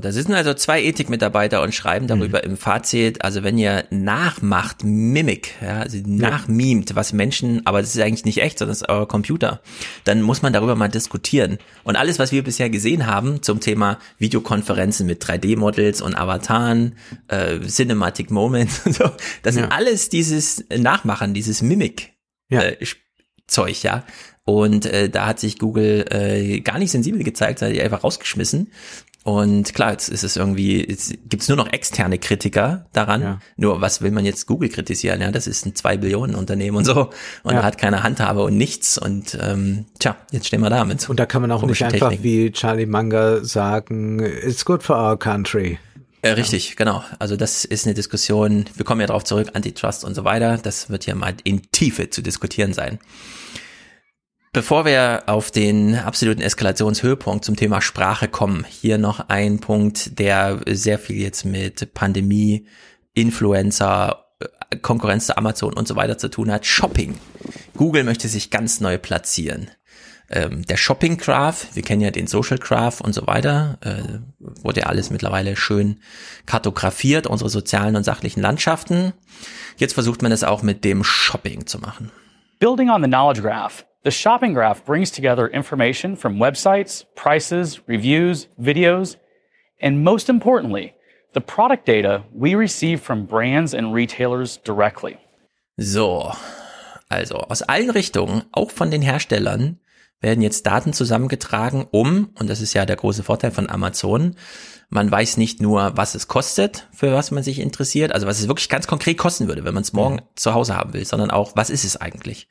da 0.00 0.10
sitzen 0.10 0.34
also 0.34 0.54
zwei 0.54 0.82
Ethikmitarbeiter 0.82 1.62
und 1.62 1.72
schreiben 1.72 2.08
darüber 2.08 2.42
im 2.42 2.56
Fazit, 2.56 3.22
also 3.24 3.44
wenn 3.44 3.56
ihr 3.58 3.84
nachmacht, 3.90 4.82
Mimik, 4.82 5.54
ja, 5.62 5.78
also 5.78 5.98
nachmimt, 6.04 6.96
was 6.96 7.12
Menschen, 7.12 7.64
aber 7.64 7.80
das 7.80 7.94
ist 7.94 8.00
eigentlich 8.00 8.24
nicht 8.24 8.38
echt, 8.38 8.58
sondern 8.58 8.72
das 8.72 8.82
ist 8.82 8.88
euer 8.88 9.06
Computer, 9.06 9.60
dann 10.02 10.20
muss 10.20 10.42
man 10.42 10.52
darüber 10.52 10.74
mal 10.74 10.88
diskutieren. 10.88 11.58
Und 11.84 11.94
alles, 11.94 12.18
was 12.18 12.32
wir 12.32 12.42
bisher 12.42 12.70
gesehen 12.70 13.06
haben 13.06 13.40
zum 13.42 13.60
Thema 13.60 14.00
Videokonferenzen 14.18 15.06
mit 15.06 15.24
3D-Models 15.24 16.02
und 16.02 16.16
Avataren, 16.16 16.96
äh, 17.28 17.60
Cinematic 17.60 18.32
Moments 18.32 18.84
und 18.84 18.96
so, 18.96 19.12
das 19.44 19.54
sind 19.54 19.66
alles 19.66 20.08
dieses 20.08 20.64
Nachmachen, 20.76 21.34
dieses 21.34 21.62
Mimik 21.62 22.14
äh, 22.50 22.84
Zeug, 23.46 23.80
ja. 23.84 24.04
Und 24.44 24.86
äh, 24.86 25.08
da 25.08 25.26
hat 25.26 25.38
sich 25.38 25.60
Google 25.60 26.04
äh, 26.10 26.60
gar 26.60 26.78
nicht 26.78 26.90
sensibel 26.90 27.22
gezeigt, 27.22 27.62
hat 27.62 27.70
die 27.70 27.80
einfach 27.80 28.02
rausgeschmissen. 28.02 28.72
Und 29.24 29.72
klar, 29.72 29.92
jetzt 29.92 30.08
ist 30.08 30.24
es 30.24 30.36
irgendwie, 30.36 30.84
jetzt 30.84 31.14
gibt's 31.28 31.46
nur 31.46 31.56
noch 31.56 31.72
externe 31.72 32.18
Kritiker 32.18 32.86
daran. 32.92 33.22
Ja. 33.22 33.38
Nur 33.56 33.80
was 33.80 34.02
will 34.02 34.10
man 34.10 34.24
jetzt 34.24 34.46
Google 34.46 34.68
kritisieren? 34.68 35.20
Ja, 35.20 35.30
das 35.30 35.46
ist 35.46 35.64
ein 35.64 35.76
zwei 35.76 35.96
Billionen 35.96 36.34
Unternehmen 36.34 36.76
und 36.76 36.84
so 36.84 37.10
und 37.44 37.54
Ja. 37.54 37.62
hat 37.62 37.78
keine 37.78 38.02
Handhabe 38.02 38.42
und 38.42 38.56
nichts. 38.56 38.98
Und 38.98 39.38
ähm, 39.40 39.86
tja, 40.00 40.16
jetzt 40.32 40.48
stehen 40.48 40.60
wir 40.60 40.70
da 40.70 40.84
mit. 40.84 41.08
Und 41.08 41.20
da 41.20 41.26
kann 41.26 41.40
man 41.40 41.52
auch 41.52 41.62
nicht 41.62 41.82
einfach 41.84 42.10
Techniken. 42.10 42.24
wie 42.24 42.50
Charlie 42.50 42.86
Munger 42.86 43.44
sagen, 43.44 44.18
it's 44.20 44.64
good 44.64 44.82
for 44.82 44.96
our 44.96 45.16
country. 45.16 45.78
Äh, 46.22 46.30
richtig, 46.30 46.76
genau. 46.76 47.04
Also 47.20 47.36
das 47.36 47.64
ist 47.64 47.84
eine 47.86 47.94
Diskussion, 47.94 48.64
wir 48.74 48.84
kommen 48.84 49.00
ja 49.00 49.06
darauf 49.08 49.24
zurück, 49.24 49.50
Antitrust 49.54 50.04
und 50.04 50.14
so 50.14 50.24
weiter. 50.24 50.58
Das 50.60 50.90
wird 50.90 51.04
hier 51.04 51.14
mal 51.14 51.34
in 51.44 51.62
Tiefe 51.70 52.10
zu 52.10 52.22
diskutieren 52.22 52.72
sein. 52.72 52.98
Bevor 54.54 54.84
wir 54.84 55.22
auf 55.28 55.50
den 55.50 55.96
absoluten 55.96 56.42
Eskalationshöhepunkt 56.42 57.42
zum 57.42 57.56
Thema 57.56 57.80
Sprache 57.80 58.28
kommen, 58.28 58.66
hier 58.68 58.98
noch 58.98 59.30
ein 59.30 59.60
Punkt, 59.60 60.18
der 60.18 60.60
sehr 60.68 60.98
viel 60.98 61.16
jetzt 61.16 61.46
mit 61.46 61.94
Pandemie, 61.94 62.66
Influencer, 63.14 64.26
äh, 64.40 64.76
Konkurrenz 64.76 65.24
zu 65.24 65.38
Amazon 65.38 65.72
und 65.72 65.88
so 65.88 65.96
weiter 65.96 66.18
zu 66.18 66.28
tun 66.28 66.52
hat. 66.52 66.66
Shopping. 66.66 67.18
Google 67.78 68.04
möchte 68.04 68.28
sich 68.28 68.50
ganz 68.50 68.80
neu 68.80 68.98
platzieren. 68.98 69.70
Ähm, 70.28 70.66
der 70.66 70.76
Shopping 70.76 71.16
Graph, 71.16 71.68
wir 71.72 71.82
kennen 71.82 72.02
ja 72.02 72.10
den 72.10 72.26
Social 72.26 72.58
Graph 72.58 73.00
und 73.00 73.14
so 73.14 73.26
weiter, 73.26 73.78
äh, 73.80 74.18
wurde 74.38 74.80
ja 74.80 74.86
alles 74.88 75.08
mittlerweile 75.08 75.56
schön 75.56 76.00
kartografiert, 76.44 77.26
unsere 77.26 77.48
sozialen 77.48 77.96
und 77.96 78.04
sachlichen 78.04 78.42
Landschaften. 78.42 79.14
Jetzt 79.78 79.94
versucht 79.94 80.20
man 80.20 80.30
es 80.30 80.44
auch 80.44 80.62
mit 80.62 80.84
dem 80.84 81.04
Shopping 81.04 81.66
zu 81.66 81.78
machen. 81.78 82.10
Building 82.58 82.90
on 82.90 83.02
the 83.02 83.08
knowledge 83.08 83.40
graph, 83.40 83.84
the 84.04 84.10
shopping 84.10 84.52
graph 84.52 84.84
brings 84.84 85.10
together 85.10 85.46
information 85.46 86.16
from 86.16 86.38
websites, 86.38 87.04
prices, 87.14 87.80
reviews, 87.86 88.48
videos, 88.60 89.16
and 89.80 90.04
most 90.04 90.28
importantly, 90.28 90.94
the 91.34 91.40
product 91.40 91.86
data 91.86 92.24
we 92.32 92.54
receive 92.54 93.00
from 93.00 93.26
brands 93.26 93.74
and 93.74 93.94
retailers 93.94 94.58
directly. 94.58 95.18
So, 95.76 96.32
also 97.08 97.36
aus 97.36 97.62
allen 97.62 97.90
Richtungen, 97.90 98.42
auch 98.52 98.70
von 98.70 98.90
den 98.90 99.02
Herstellern, 99.02 99.78
werden 100.20 100.42
jetzt 100.42 100.66
Daten 100.66 100.92
zusammengetragen, 100.92 101.86
um, 101.90 102.30
und 102.38 102.48
das 102.48 102.60
ist 102.60 102.74
ja 102.74 102.86
der 102.86 102.96
große 102.96 103.24
Vorteil 103.24 103.50
von 103.50 103.68
Amazon, 103.68 104.36
man 104.88 105.10
weiß 105.10 105.36
nicht 105.36 105.60
nur, 105.60 105.96
was 105.96 106.14
es 106.14 106.28
kostet, 106.28 106.86
für 106.92 107.12
was 107.12 107.30
man 107.30 107.42
sich 107.42 107.58
interessiert, 107.58 108.12
also 108.12 108.26
was 108.26 108.38
es 108.38 108.46
wirklich 108.46 108.68
ganz 108.68 108.86
konkret 108.86 109.18
kosten 109.18 109.48
würde, 109.48 109.64
wenn 109.64 109.74
man 109.74 109.82
es 109.82 109.92
morgen 109.92 110.22
zu 110.36 110.54
Hause 110.54 110.76
haben 110.76 110.92
will, 110.92 111.04
sondern 111.04 111.30
auch, 111.30 111.52
was 111.56 111.70
ist 111.70 111.84
es 111.84 111.96
eigentlich? 111.96 112.46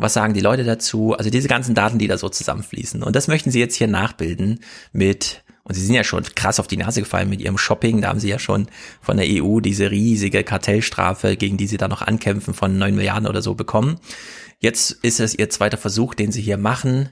Was 0.00 0.14
sagen 0.14 0.32
die 0.32 0.40
Leute 0.40 0.64
dazu? 0.64 1.12
Also 1.12 1.28
diese 1.28 1.46
ganzen 1.46 1.74
Daten, 1.74 1.98
die 1.98 2.08
da 2.08 2.16
so 2.16 2.30
zusammenfließen. 2.30 3.02
Und 3.02 3.14
das 3.14 3.28
möchten 3.28 3.50
sie 3.50 3.60
jetzt 3.60 3.74
hier 3.74 3.86
nachbilden 3.86 4.60
mit, 4.92 5.44
und 5.62 5.74
sie 5.74 5.84
sind 5.84 5.94
ja 5.94 6.04
schon 6.04 6.24
krass 6.34 6.58
auf 6.58 6.66
die 6.66 6.78
Nase 6.78 7.02
gefallen 7.02 7.28
mit 7.28 7.42
ihrem 7.42 7.58
Shopping. 7.58 8.00
Da 8.00 8.08
haben 8.08 8.18
sie 8.18 8.30
ja 8.30 8.38
schon 8.38 8.68
von 9.02 9.18
der 9.18 9.26
EU 9.28 9.60
diese 9.60 9.90
riesige 9.90 10.42
Kartellstrafe, 10.42 11.36
gegen 11.36 11.58
die 11.58 11.66
sie 11.66 11.76
da 11.76 11.86
noch 11.86 12.00
ankämpfen, 12.00 12.54
von 12.54 12.78
9 12.78 12.94
Milliarden 12.94 13.28
oder 13.28 13.42
so 13.42 13.54
bekommen. 13.54 14.00
Jetzt 14.58 14.92
ist 15.04 15.20
es 15.20 15.38
ihr 15.38 15.50
zweiter 15.50 15.76
Versuch, 15.76 16.14
den 16.14 16.32
sie 16.32 16.40
hier 16.40 16.56
machen. 16.56 17.10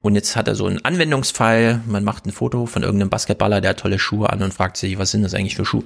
Und 0.00 0.16
jetzt 0.16 0.34
hat 0.34 0.48
er 0.48 0.56
so 0.56 0.66
einen 0.66 0.84
Anwendungsfall. 0.84 1.82
Man 1.86 2.02
macht 2.02 2.26
ein 2.26 2.32
Foto 2.32 2.66
von 2.66 2.82
irgendeinem 2.82 3.10
Basketballer, 3.10 3.60
der 3.60 3.70
hat 3.70 3.80
tolle 3.80 4.00
Schuhe 4.00 4.30
an 4.30 4.42
und 4.42 4.52
fragt 4.52 4.76
sich, 4.76 4.98
was 4.98 5.12
sind 5.12 5.22
das 5.22 5.34
eigentlich 5.34 5.54
für 5.56 5.64
Schuhe? 5.64 5.84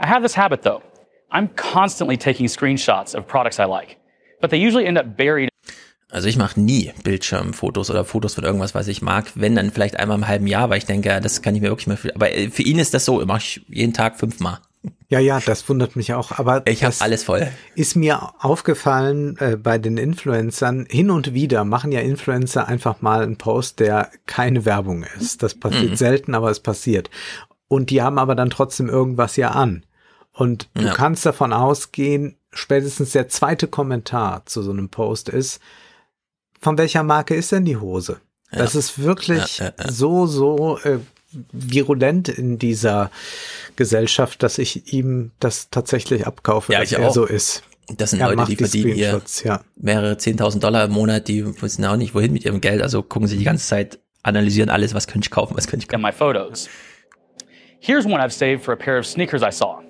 I 0.00 0.06
have 0.06 0.22
this 0.22 0.36
habit 0.36 0.62
though. 0.62 0.80
I'm 1.32 1.48
constantly 1.56 2.16
taking 2.16 2.46
screenshots 2.46 3.16
of 3.16 3.26
products 3.26 3.58
I 3.58 3.64
like, 3.64 3.96
but 4.40 4.50
they 4.50 4.64
usually 4.64 4.86
end 4.86 4.96
up 4.98 5.16
buried 5.16 5.51
Also 6.12 6.28
ich 6.28 6.36
mache 6.36 6.60
nie 6.60 6.92
Bildschirmfotos 7.04 7.90
oder 7.90 8.04
Fotos 8.04 8.34
von 8.34 8.44
irgendwas, 8.44 8.74
was 8.74 8.86
ich 8.86 9.00
mag. 9.00 9.32
Wenn, 9.34 9.56
dann 9.56 9.70
vielleicht 9.70 9.98
einmal 9.98 10.18
im 10.18 10.28
halben 10.28 10.46
Jahr, 10.46 10.68
weil 10.70 10.78
ich 10.78 10.84
denke, 10.86 11.08
ja, 11.08 11.20
das 11.20 11.40
kann 11.40 11.54
ich 11.56 11.62
mir 11.62 11.70
wirklich 11.70 11.86
mal 11.86 11.96
für, 11.96 12.14
aber 12.14 12.30
äh, 12.32 12.50
für 12.50 12.62
ihn 12.62 12.78
ist 12.78 12.92
das 12.92 13.04
so, 13.06 13.24
mache 13.24 13.38
ich 13.38 13.64
jeden 13.68 13.94
Tag 13.94 14.18
fünfmal. 14.18 14.58
Ja, 15.08 15.20
ja, 15.20 15.40
das 15.40 15.66
wundert 15.68 15.96
mich 15.96 16.12
auch. 16.12 16.32
Aber 16.38 16.66
ich 16.66 16.84
habe 16.84 16.94
alles 16.98 17.22
voll. 17.24 17.48
Ist 17.76 17.96
mir 17.96 18.32
aufgefallen 18.40 19.36
äh, 19.38 19.56
bei 19.56 19.78
den 19.78 19.96
Influencern, 19.96 20.86
hin 20.90 21.10
und 21.10 21.32
wieder 21.34 21.64
machen 21.64 21.92
ja 21.92 22.00
Influencer 22.00 22.68
einfach 22.68 23.00
mal 23.00 23.22
einen 23.22 23.38
Post, 23.38 23.80
der 23.80 24.10
keine 24.26 24.64
Werbung 24.64 25.04
ist. 25.18 25.42
Das 25.42 25.54
passiert 25.54 25.92
Mhm. 25.92 25.96
selten, 25.96 26.34
aber 26.34 26.50
es 26.50 26.60
passiert. 26.60 27.10
Und 27.68 27.90
die 27.90 28.02
haben 28.02 28.18
aber 28.18 28.34
dann 28.34 28.50
trotzdem 28.50 28.88
irgendwas 28.88 29.36
ja 29.36 29.52
an. 29.52 29.86
Und 30.32 30.68
du 30.74 30.84
Ja. 30.84 30.92
kannst 30.94 31.24
davon 31.26 31.52
ausgehen, 31.52 32.36
spätestens 32.52 33.12
der 33.12 33.28
zweite 33.28 33.68
Kommentar 33.68 34.44
zu 34.46 34.62
so 34.62 34.72
einem 34.72 34.88
Post 34.88 35.28
ist, 35.28 35.60
von 36.62 36.78
welcher 36.78 37.02
Marke 37.02 37.34
ist 37.34 37.52
denn 37.52 37.64
die 37.66 37.76
Hose? 37.76 38.20
Das 38.52 38.74
ist 38.74 39.02
wirklich 39.02 39.58
Ja, 39.58 39.66
ja, 39.66 39.72
ja. 39.84 39.90
so, 39.92 40.26
so 40.26 40.78
äh, 40.84 40.98
virulent 41.52 42.28
in 42.28 42.58
dieser 42.58 43.10
Gesellschaft, 43.76 44.42
dass 44.42 44.58
ich 44.58 44.92
ihm 44.92 45.30
das 45.40 45.70
tatsächlich 45.70 46.26
abkaufe, 46.26 46.72
Ja, 46.72 46.80
dass 46.80 46.92
ich 46.92 46.98
er 46.98 47.08
auch. 47.08 47.14
so 47.14 47.24
ist. 47.24 47.62
Das 47.96 48.10
sind 48.10 48.20
Er 48.20 48.28
Leute, 48.28 48.44
die 48.50 48.56
die 48.56 48.64
verdienen 48.64 48.94
ihr 48.96 49.20
ja. 49.44 49.60
mehrere 49.76 50.14
10.000 50.14 50.60
Dollar 50.60 50.84
im 50.84 50.92
Monat, 50.92 51.28
die 51.28 51.60
wissen 51.62 51.84
auch 51.84 51.96
nicht, 51.96 52.14
wohin 52.14 52.32
mit 52.32 52.44
ihrem 52.44 52.60
Geld. 52.60 52.80
Also 52.80 53.02
gucken 53.02 53.26
sie 53.28 53.36
die 53.38 53.44
ganze 53.44 53.66
Zeit, 53.66 53.98
analysieren 54.22 54.70
alles, 54.70 54.94
was 54.94 55.06
könnte 55.06 55.26
ich 55.26 55.30
kaufen, 55.30 55.56
was 55.56 55.66
könnte 55.66 55.86
ich 55.86 55.92
in 55.92 56.00
my 56.00 56.12
photos. 56.12 56.68
Here's 57.80 58.04
one 58.06 58.20
I've 58.22 58.30
saved 58.32 58.62
for 58.62 58.72
a 58.72 58.76
pair 58.76 58.98
of 58.98 59.06
sneakers 59.06 59.42
I 59.42 59.50
saw. 59.50 59.80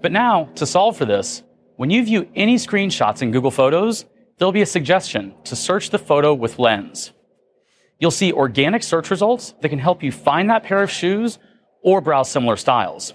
But 0.00 0.12
now, 0.12 0.48
to 0.54 0.64
solve 0.66 0.96
for 0.96 1.06
this, 1.06 1.42
when 1.76 1.90
you 1.90 2.04
view 2.04 2.26
any 2.36 2.56
screenshots 2.56 3.20
in 3.22 3.32
Google 3.32 3.50
Photos, 3.50 4.06
there'll 4.40 4.52
be 4.52 4.62
a 4.62 4.66
suggestion 4.66 5.32
to 5.44 5.54
search 5.54 5.90
the 5.90 5.98
photo 5.98 6.34
with 6.34 6.58
Lens. 6.58 7.12
You'll 8.00 8.10
see 8.10 8.32
organic 8.32 8.82
search 8.82 9.10
results 9.10 9.54
that 9.60 9.68
can 9.68 9.78
help 9.78 10.02
you 10.02 10.10
find 10.10 10.48
that 10.50 10.64
pair 10.64 10.82
of 10.82 10.90
shoes 10.90 11.38
or 11.82 12.00
browse 12.02 12.30
similar 12.30 12.56
styles. 12.56 13.14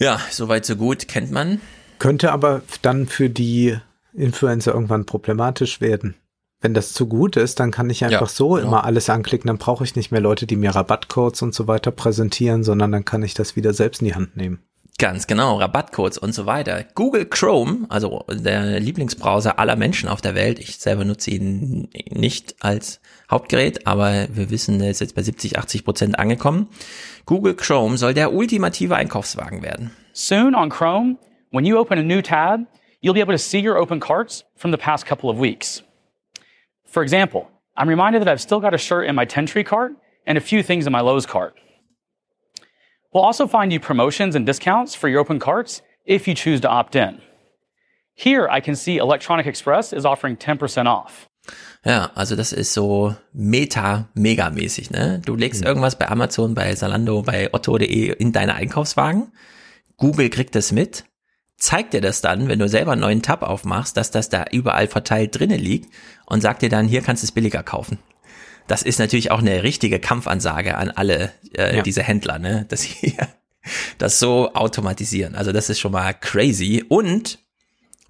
Ja, 0.00 0.18
soweit 0.30 0.64
so 0.64 0.76
gut, 0.76 1.08
kennt 1.08 1.30
man. 1.30 1.60
Könnte 1.98 2.32
aber 2.32 2.62
dann 2.82 3.06
für 3.06 3.28
die 3.28 3.76
Influencer 4.12 4.72
irgendwann 4.72 5.04
problematisch 5.06 5.80
werden. 5.80 6.14
Wenn 6.60 6.74
das 6.74 6.92
zu 6.92 7.06
gut 7.06 7.36
ist, 7.36 7.60
dann 7.60 7.70
kann 7.70 7.90
ich 7.90 8.04
einfach 8.04 8.20
Ja, 8.22 8.26
so 8.26 8.50
genau. 8.50 8.68
immer 8.68 8.84
alles 8.84 9.10
anklicken. 9.10 9.48
Dann 9.48 9.58
brauche 9.58 9.84
ich 9.84 9.96
nicht 9.96 10.12
mehr 10.12 10.20
Leute, 10.20 10.46
die 10.46 10.56
mir 10.56 10.74
Rabattcodes 10.74 11.42
und 11.42 11.54
so 11.54 11.66
weiter 11.66 11.90
präsentieren, 11.90 12.64
sondern 12.64 12.90
dann 12.92 13.04
kann 13.04 13.22
ich 13.22 13.34
das 13.34 13.54
wieder 13.56 13.74
selbst 13.74 14.00
in 14.00 14.06
die 14.08 14.14
Hand 14.14 14.36
nehmen. 14.36 14.62
Ganz 14.96 15.26
genau, 15.26 15.58
Rabattcodes 15.58 16.18
und 16.18 16.32
so 16.32 16.46
weiter. 16.46 16.84
Google 16.94 17.26
Chrome, 17.26 17.86
also 17.88 18.24
der 18.30 18.78
Lieblingsbrowser 18.78 19.58
aller 19.58 19.74
Menschen 19.74 20.08
auf 20.08 20.20
der 20.20 20.36
Welt. 20.36 20.60
Ich 20.60 20.76
selber 20.76 21.04
nutze 21.04 21.32
ihn 21.32 21.88
nicht 22.10 22.54
als 22.60 23.00
Hauptgerät, 23.28 23.88
aber 23.88 24.28
wir 24.30 24.50
wissen, 24.50 24.80
er 24.80 24.90
ist 24.90 25.00
jetzt 25.00 25.16
bei 25.16 25.22
70, 25.22 25.58
80 25.58 25.84
Prozent 25.84 26.18
angekommen. 26.18 26.68
Google 27.26 27.54
Chrome 27.56 27.96
soll 27.96 28.14
der 28.14 28.32
ultimative 28.32 28.94
Einkaufswagen 28.94 29.62
werden. 29.62 29.90
Soon 30.12 30.54
on 30.54 30.70
Chrome, 30.70 31.18
when 31.50 31.64
you 31.64 31.76
open 31.76 31.98
a 31.98 32.02
new 32.02 32.22
tab, 32.22 32.60
you'll 33.00 33.14
be 33.14 33.20
able 33.20 33.34
to 33.34 33.38
see 33.38 33.58
your 33.60 33.76
open 33.76 33.98
carts 33.98 34.44
from 34.54 34.70
the 34.70 34.78
past 34.78 35.06
couple 35.06 35.28
of 35.28 35.40
weeks. 35.40 35.82
For 36.84 37.02
example, 37.02 37.48
I'm 37.76 37.88
reminded 37.88 38.22
that 38.22 38.28
I've 38.28 38.40
still 38.40 38.60
got 38.60 38.74
a 38.74 38.78
shirt 38.78 39.08
in 39.08 39.16
my 39.16 39.24
10 39.24 39.46
tree 39.46 39.64
cart 39.64 39.92
and 40.24 40.38
a 40.38 40.40
few 40.40 40.62
things 40.62 40.86
in 40.86 40.92
my 40.92 41.00
Lowe's 41.00 41.26
cart. 41.26 41.54
We'll 43.14 43.24
also 43.24 43.46
find 43.46 43.72
you 43.72 43.78
promotions 43.78 44.34
and 44.34 44.44
discounts 44.44 44.96
for 44.96 45.08
your 45.08 45.20
open 45.20 45.38
carts 45.38 45.82
if 46.04 46.26
you 46.26 46.34
choose 46.34 46.60
to 46.62 46.68
opt 46.68 46.96
in. 46.96 47.22
Here 48.12 48.48
I 48.50 48.60
can 48.60 48.74
see 48.74 48.98
Electronic 48.98 49.46
Express 49.46 49.92
is 49.92 50.04
offering 50.04 50.36
10% 50.36 50.86
off. 50.86 51.28
Ja, 51.84 52.10
also 52.14 52.34
das 52.34 52.52
ist 52.52 52.72
so 52.72 53.14
meta-mega-mäßig, 53.32 54.90
ne? 54.90 55.20
Du 55.24 55.36
legst 55.36 55.60
mhm. 55.60 55.66
irgendwas 55.68 55.96
bei 55.96 56.08
Amazon, 56.08 56.54
bei 56.54 56.74
Salando, 56.74 57.22
bei 57.22 57.52
Otto.de 57.52 58.12
in 58.12 58.32
deine 58.32 58.54
Einkaufswagen. 58.54 59.30
Google 59.96 60.30
kriegt 60.30 60.54
das 60.56 60.72
mit, 60.72 61.04
zeigt 61.56 61.92
dir 61.92 62.00
das 62.00 62.20
dann, 62.20 62.48
wenn 62.48 62.58
du 62.58 62.68
selber 62.68 62.92
einen 62.92 63.02
neuen 63.02 63.22
Tab 63.22 63.42
aufmachst, 63.42 63.96
dass 63.96 64.10
das 64.10 64.28
da 64.28 64.46
überall 64.50 64.88
verteilt 64.88 65.38
drinnen 65.38 65.60
liegt 65.60 65.92
und 66.26 66.40
sagt 66.40 66.62
dir 66.62 66.70
dann, 66.70 66.88
hier 66.88 67.02
kannst 67.02 67.22
du 67.22 67.26
es 67.26 67.32
billiger 67.32 67.62
kaufen. 67.62 67.98
Das 68.66 68.82
ist 68.82 68.98
natürlich 68.98 69.30
auch 69.30 69.40
eine 69.40 69.62
richtige 69.62 70.00
Kampfansage 70.00 70.76
an 70.76 70.90
alle 70.90 71.32
äh, 71.56 71.76
ja. 71.76 71.82
diese 71.82 72.02
Händler, 72.02 72.38
ne? 72.38 72.66
Dass 72.68 72.82
sie 72.82 73.16
das 73.98 74.18
so 74.18 74.52
automatisieren. 74.54 75.34
Also 75.34 75.52
das 75.52 75.70
ist 75.70 75.80
schon 75.80 75.92
mal 75.92 76.14
crazy. 76.14 76.84
Und 76.88 77.38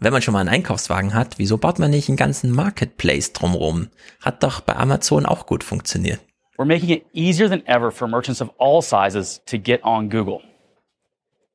wenn 0.01 0.12
man 0.12 0.22
schon 0.22 0.33
mal 0.33 0.40
einen 0.40 0.49
Einkaufswagen 0.49 1.15
hat, 1.15 1.38
wieso 1.38 1.58
baut 1.58 1.78
man 1.78 1.90
nicht 1.90 2.08
einen 2.08 2.17
ganzen 2.17 2.51
Marketplace 2.51 3.33
drumherum? 3.33 3.88
Hat 4.20 4.42
doch 4.42 4.60
bei 4.60 4.76
Amazon 4.76 5.26
auch 5.26 5.47
gut 5.47 5.65
funktioniert. 5.65 6.20
We're 6.56 6.67
making 6.67 6.90
it 6.90 7.04
easier 7.12 7.49
than 7.49 7.67
ever 7.67 7.90
for 7.90 8.06
merchants 8.06 8.40
of 8.40 8.51
all 8.58 8.81
sizes 8.81 9.42
to 9.47 9.58
get 9.58 9.83
on 9.83 10.08
Google. 10.08 10.40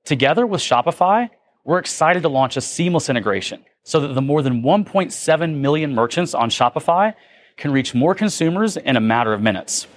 Together 0.03 0.49
with 0.49 0.61
Shopify, 0.61 1.29
we're 1.63 1.79
excited 1.79 2.23
to 2.23 2.29
launch 2.29 2.57
a 2.57 2.61
seamless 2.61 3.07
integration 3.07 3.59
so 3.83 3.99
that 4.01 4.13
the 4.13 4.21
more 4.21 4.41
than 4.41 4.61
1.7 4.61 5.55
million 5.55 5.93
merchants 5.93 6.33
on 6.33 6.49
Shopify 6.49 7.13
can 7.59 7.71
reach 7.71 7.93
more 7.93 8.15
consumers 8.15 8.77
in 8.77 8.95
a 8.95 8.99
matter 8.99 9.33
of 9.33 9.41
minutes. 9.41 9.87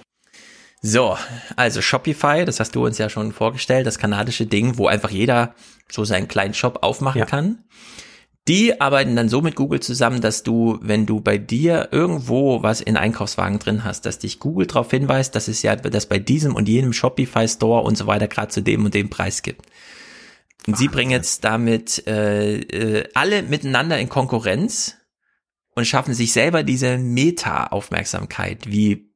So, 0.85 1.17
also 1.55 1.81
Shopify, 1.81 2.43
das 2.43 2.59
hast 2.59 2.75
du 2.75 2.85
uns 2.85 2.97
ja 2.97 3.09
schon 3.09 3.31
vorgestellt, 3.31 3.87
das 3.87 3.97
kanadische 3.97 4.45
Ding, 4.45 4.77
wo 4.77 4.87
einfach 4.87 5.11
jeder 5.11 5.55
so 5.89 6.03
seinen 6.03 6.27
kleinen 6.27 6.53
Shop 6.53 6.79
aufmachen 6.81 7.19
ja. 7.19 7.25
kann. 7.25 7.63
Die 8.49 8.81
arbeiten 8.81 9.15
dann 9.15 9.29
so 9.29 9.41
mit 9.41 9.55
Google 9.55 9.79
zusammen, 9.79 10.19
dass 10.19 10.43
du, 10.43 10.77
wenn 10.81 11.05
du 11.05 11.21
bei 11.21 11.37
dir 11.37 11.87
irgendwo 11.91 12.61
was 12.61 12.81
in 12.81 12.97
Einkaufswagen 12.97 13.59
drin 13.59 13.85
hast, 13.85 14.05
dass 14.05 14.19
dich 14.19 14.39
Google 14.39 14.67
darauf 14.67 14.91
hinweist, 14.91 15.33
dass 15.33 15.47
es 15.47 15.61
ja 15.61 15.77
das 15.77 16.07
bei 16.07 16.19
diesem 16.19 16.53
und 16.53 16.67
jenem 16.67 16.91
Shopify 16.91 17.47
Store 17.47 17.83
und 17.83 17.97
so 17.97 18.05
weiter 18.05 18.27
gerade 18.27 18.49
zu 18.49 18.61
dem 18.61 18.83
und 18.83 18.93
dem 18.93 19.09
Preis 19.09 19.43
gibt. 19.43 19.65
Und 20.67 20.77
sie 20.77 20.89
bringen 20.89 21.11
jetzt 21.11 21.45
damit 21.45 22.05
äh, 22.07 22.57
äh, 22.57 23.09
alle 23.13 23.43
miteinander 23.43 23.97
in 23.97 24.09
Konkurrenz 24.09 24.97
und 25.75 25.85
schaffen 25.85 26.13
sich 26.13 26.33
selber 26.33 26.63
diese 26.63 26.97
Meta-Aufmerksamkeit, 26.97 28.67
wie 28.67 29.09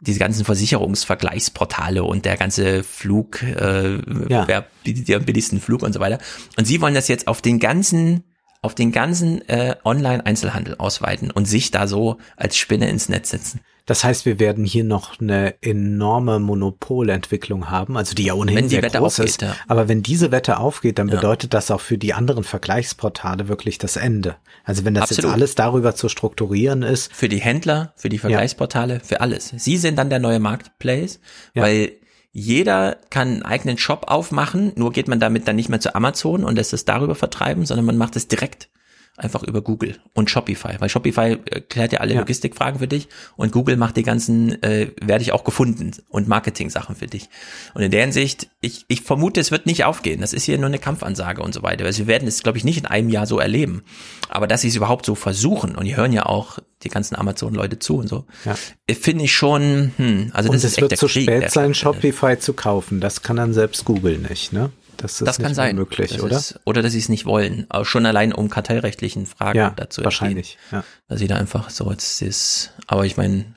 diese 0.00 0.18
ganzen 0.18 0.44
Versicherungsvergleichsportale 0.44 2.04
und 2.04 2.24
der 2.24 2.36
ganze 2.36 2.84
Flug, 2.84 3.42
äh, 3.42 3.94
ja. 4.28 4.46
wer 4.46 4.66
bietet 4.84 5.08
dir 5.08 5.16
am 5.16 5.24
billigsten 5.24 5.60
Flug 5.60 5.82
und 5.82 5.92
so 5.92 6.00
weiter. 6.00 6.18
Und 6.56 6.66
sie 6.66 6.80
wollen 6.80 6.94
das 6.94 7.08
jetzt 7.08 7.28
auf 7.28 7.40
den 7.40 7.58
ganzen 7.58 8.24
auf 8.62 8.74
den 8.74 8.90
ganzen 8.90 9.48
äh, 9.48 9.76
Online-Einzelhandel 9.84 10.76
ausweiten 10.78 11.30
und 11.30 11.44
sich 11.44 11.70
da 11.70 11.86
so 11.86 12.18
als 12.36 12.56
Spinne 12.56 12.88
ins 12.88 13.08
Netz 13.08 13.30
setzen. 13.30 13.60
Das 13.86 14.02
heißt, 14.02 14.26
wir 14.26 14.40
werden 14.40 14.64
hier 14.64 14.82
noch 14.82 15.20
eine 15.20 15.54
enorme 15.62 16.40
Monopolentwicklung 16.40 17.70
haben, 17.70 17.96
also 17.96 18.14
die 18.14 18.24
ja 18.24 18.34
ohnehin 18.34 18.58
wenn 18.58 18.64
die 18.64 18.70
sehr 18.70 18.82
Wette 18.82 18.98
groß 18.98 19.20
aufgeht, 19.20 19.26
ist. 19.26 19.42
Ja. 19.42 19.56
Aber 19.68 19.88
wenn 19.88 20.02
diese 20.02 20.32
Wette 20.32 20.58
aufgeht, 20.58 20.98
dann 20.98 21.08
ja. 21.08 21.14
bedeutet 21.14 21.54
das 21.54 21.70
auch 21.70 21.80
für 21.80 21.96
die 21.96 22.12
anderen 22.12 22.42
Vergleichsportale 22.42 23.46
wirklich 23.46 23.78
das 23.78 23.96
Ende. 23.96 24.36
Also 24.64 24.84
wenn 24.84 24.94
das 24.94 25.04
Absolut. 25.04 25.24
jetzt 25.24 25.32
alles 25.32 25.54
darüber 25.54 25.94
zu 25.94 26.08
strukturieren 26.08 26.82
ist. 26.82 27.12
Für 27.12 27.28
die 27.28 27.40
Händler, 27.40 27.92
für 27.94 28.08
die 28.08 28.18
Vergleichsportale, 28.18 28.94
ja. 28.94 29.00
für 29.00 29.20
alles. 29.20 29.54
Sie 29.56 29.76
sind 29.76 29.96
dann 29.96 30.10
der 30.10 30.18
neue 30.18 30.40
Marketplace, 30.40 31.20
weil 31.54 31.92
jeder 32.32 32.98
kann 33.08 33.28
einen 33.28 33.42
eigenen 33.44 33.78
Shop 33.78 34.06
aufmachen, 34.08 34.72
nur 34.74 34.92
geht 34.92 35.08
man 35.08 35.20
damit 35.20 35.48
dann 35.48 35.56
nicht 35.56 35.70
mehr 35.70 35.80
zu 35.80 35.94
Amazon 35.94 36.44
und 36.44 36.56
lässt 36.56 36.74
es 36.74 36.84
darüber 36.84 37.14
vertreiben, 37.14 37.64
sondern 37.64 37.86
man 37.86 37.96
macht 37.96 38.14
es 38.16 38.28
direkt 38.28 38.68
einfach 39.16 39.42
über 39.42 39.62
Google 39.62 39.98
und 40.14 40.30
Shopify, 40.30 40.76
weil 40.78 40.88
Shopify 40.88 41.38
äh, 41.46 41.60
klärt 41.60 41.92
ja 41.92 42.00
alle 42.00 42.14
ja. 42.14 42.20
Logistikfragen 42.20 42.78
für 42.78 42.88
dich 42.88 43.08
und 43.36 43.52
Google 43.52 43.76
macht 43.76 43.96
die 43.96 44.02
ganzen, 44.02 44.62
äh, 44.62 44.90
werde 45.00 45.22
ich 45.22 45.32
auch 45.32 45.44
gefunden 45.44 45.92
und 46.08 46.28
Marketing-Sachen 46.28 46.96
für 46.96 47.06
dich. 47.06 47.28
Und 47.74 47.82
in 47.82 47.90
der 47.90 48.02
Hinsicht, 48.02 48.48
ich, 48.60 48.84
ich 48.88 49.02
vermute, 49.02 49.40
es 49.40 49.50
wird 49.50 49.66
nicht 49.66 49.84
aufgehen. 49.84 50.20
Das 50.20 50.32
ist 50.32 50.44
hier 50.44 50.58
nur 50.58 50.66
eine 50.66 50.78
Kampfansage 50.78 51.42
und 51.42 51.54
so 51.54 51.62
weiter. 51.62 51.84
Also 51.84 52.00
wir 52.00 52.06
werden 52.06 52.28
es, 52.28 52.42
glaube 52.42 52.58
ich, 52.58 52.64
nicht 52.64 52.78
in 52.78 52.86
einem 52.86 53.08
Jahr 53.08 53.26
so 53.26 53.38
erleben. 53.38 53.82
Aber 54.28 54.46
dass 54.46 54.60
sie 54.60 54.68
es 54.68 54.76
überhaupt 54.76 55.06
so 55.06 55.14
versuchen, 55.14 55.76
und 55.76 55.84
die 55.84 55.96
hören 55.96 56.12
ja 56.12 56.26
auch 56.26 56.58
die 56.82 56.88
ganzen 56.90 57.16
Amazon-Leute 57.16 57.78
zu 57.78 57.96
und 57.96 58.08
so, 58.08 58.26
ja. 58.44 58.54
Finde 58.94 59.24
ich 59.24 59.32
schon, 59.32 59.92
hm, 59.96 60.30
also 60.32 60.50
und 60.50 60.56
das 60.56 60.64
es 60.64 60.72
ist 60.72 60.80
wird 60.80 60.96
zu 60.96 61.06
Krieg, 61.06 61.22
spät 61.24 61.50
sein, 61.50 61.74
Shopify 61.74 62.38
zu 62.38 62.52
kaufen. 62.52 63.00
Das 63.00 63.22
kann 63.22 63.36
dann 63.36 63.52
selbst 63.54 63.84
Google 63.84 64.18
nicht, 64.18 64.52
ne? 64.52 64.70
Das, 64.96 65.20
ist 65.20 65.26
das 65.26 65.38
kann 65.38 65.54
sein. 65.54 65.76
Möglich, 65.76 66.12
das 66.12 66.22
oder? 66.22 66.36
Ist, 66.36 66.60
oder 66.64 66.82
dass 66.82 66.92
sie 66.92 66.98
es 66.98 67.08
nicht 67.08 67.26
wollen. 67.26 67.66
Aber 67.68 67.84
schon 67.84 68.06
allein 68.06 68.32
um 68.32 68.48
kartellrechtlichen 68.48 69.26
Fragen 69.26 69.58
ja, 69.58 69.70
dazu 69.70 70.04
wahrscheinlich. 70.04 70.58
Ja. 70.72 70.84
Dass 71.08 71.18
sie 71.18 71.28
da 71.28 71.36
einfach 71.36 71.70
so 71.70 71.90
jetzt 71.90 72.22
ist. 72.22 72.74
Aber 72.86 73.04
ich 73.04 73.16
meine, 73.16 73.54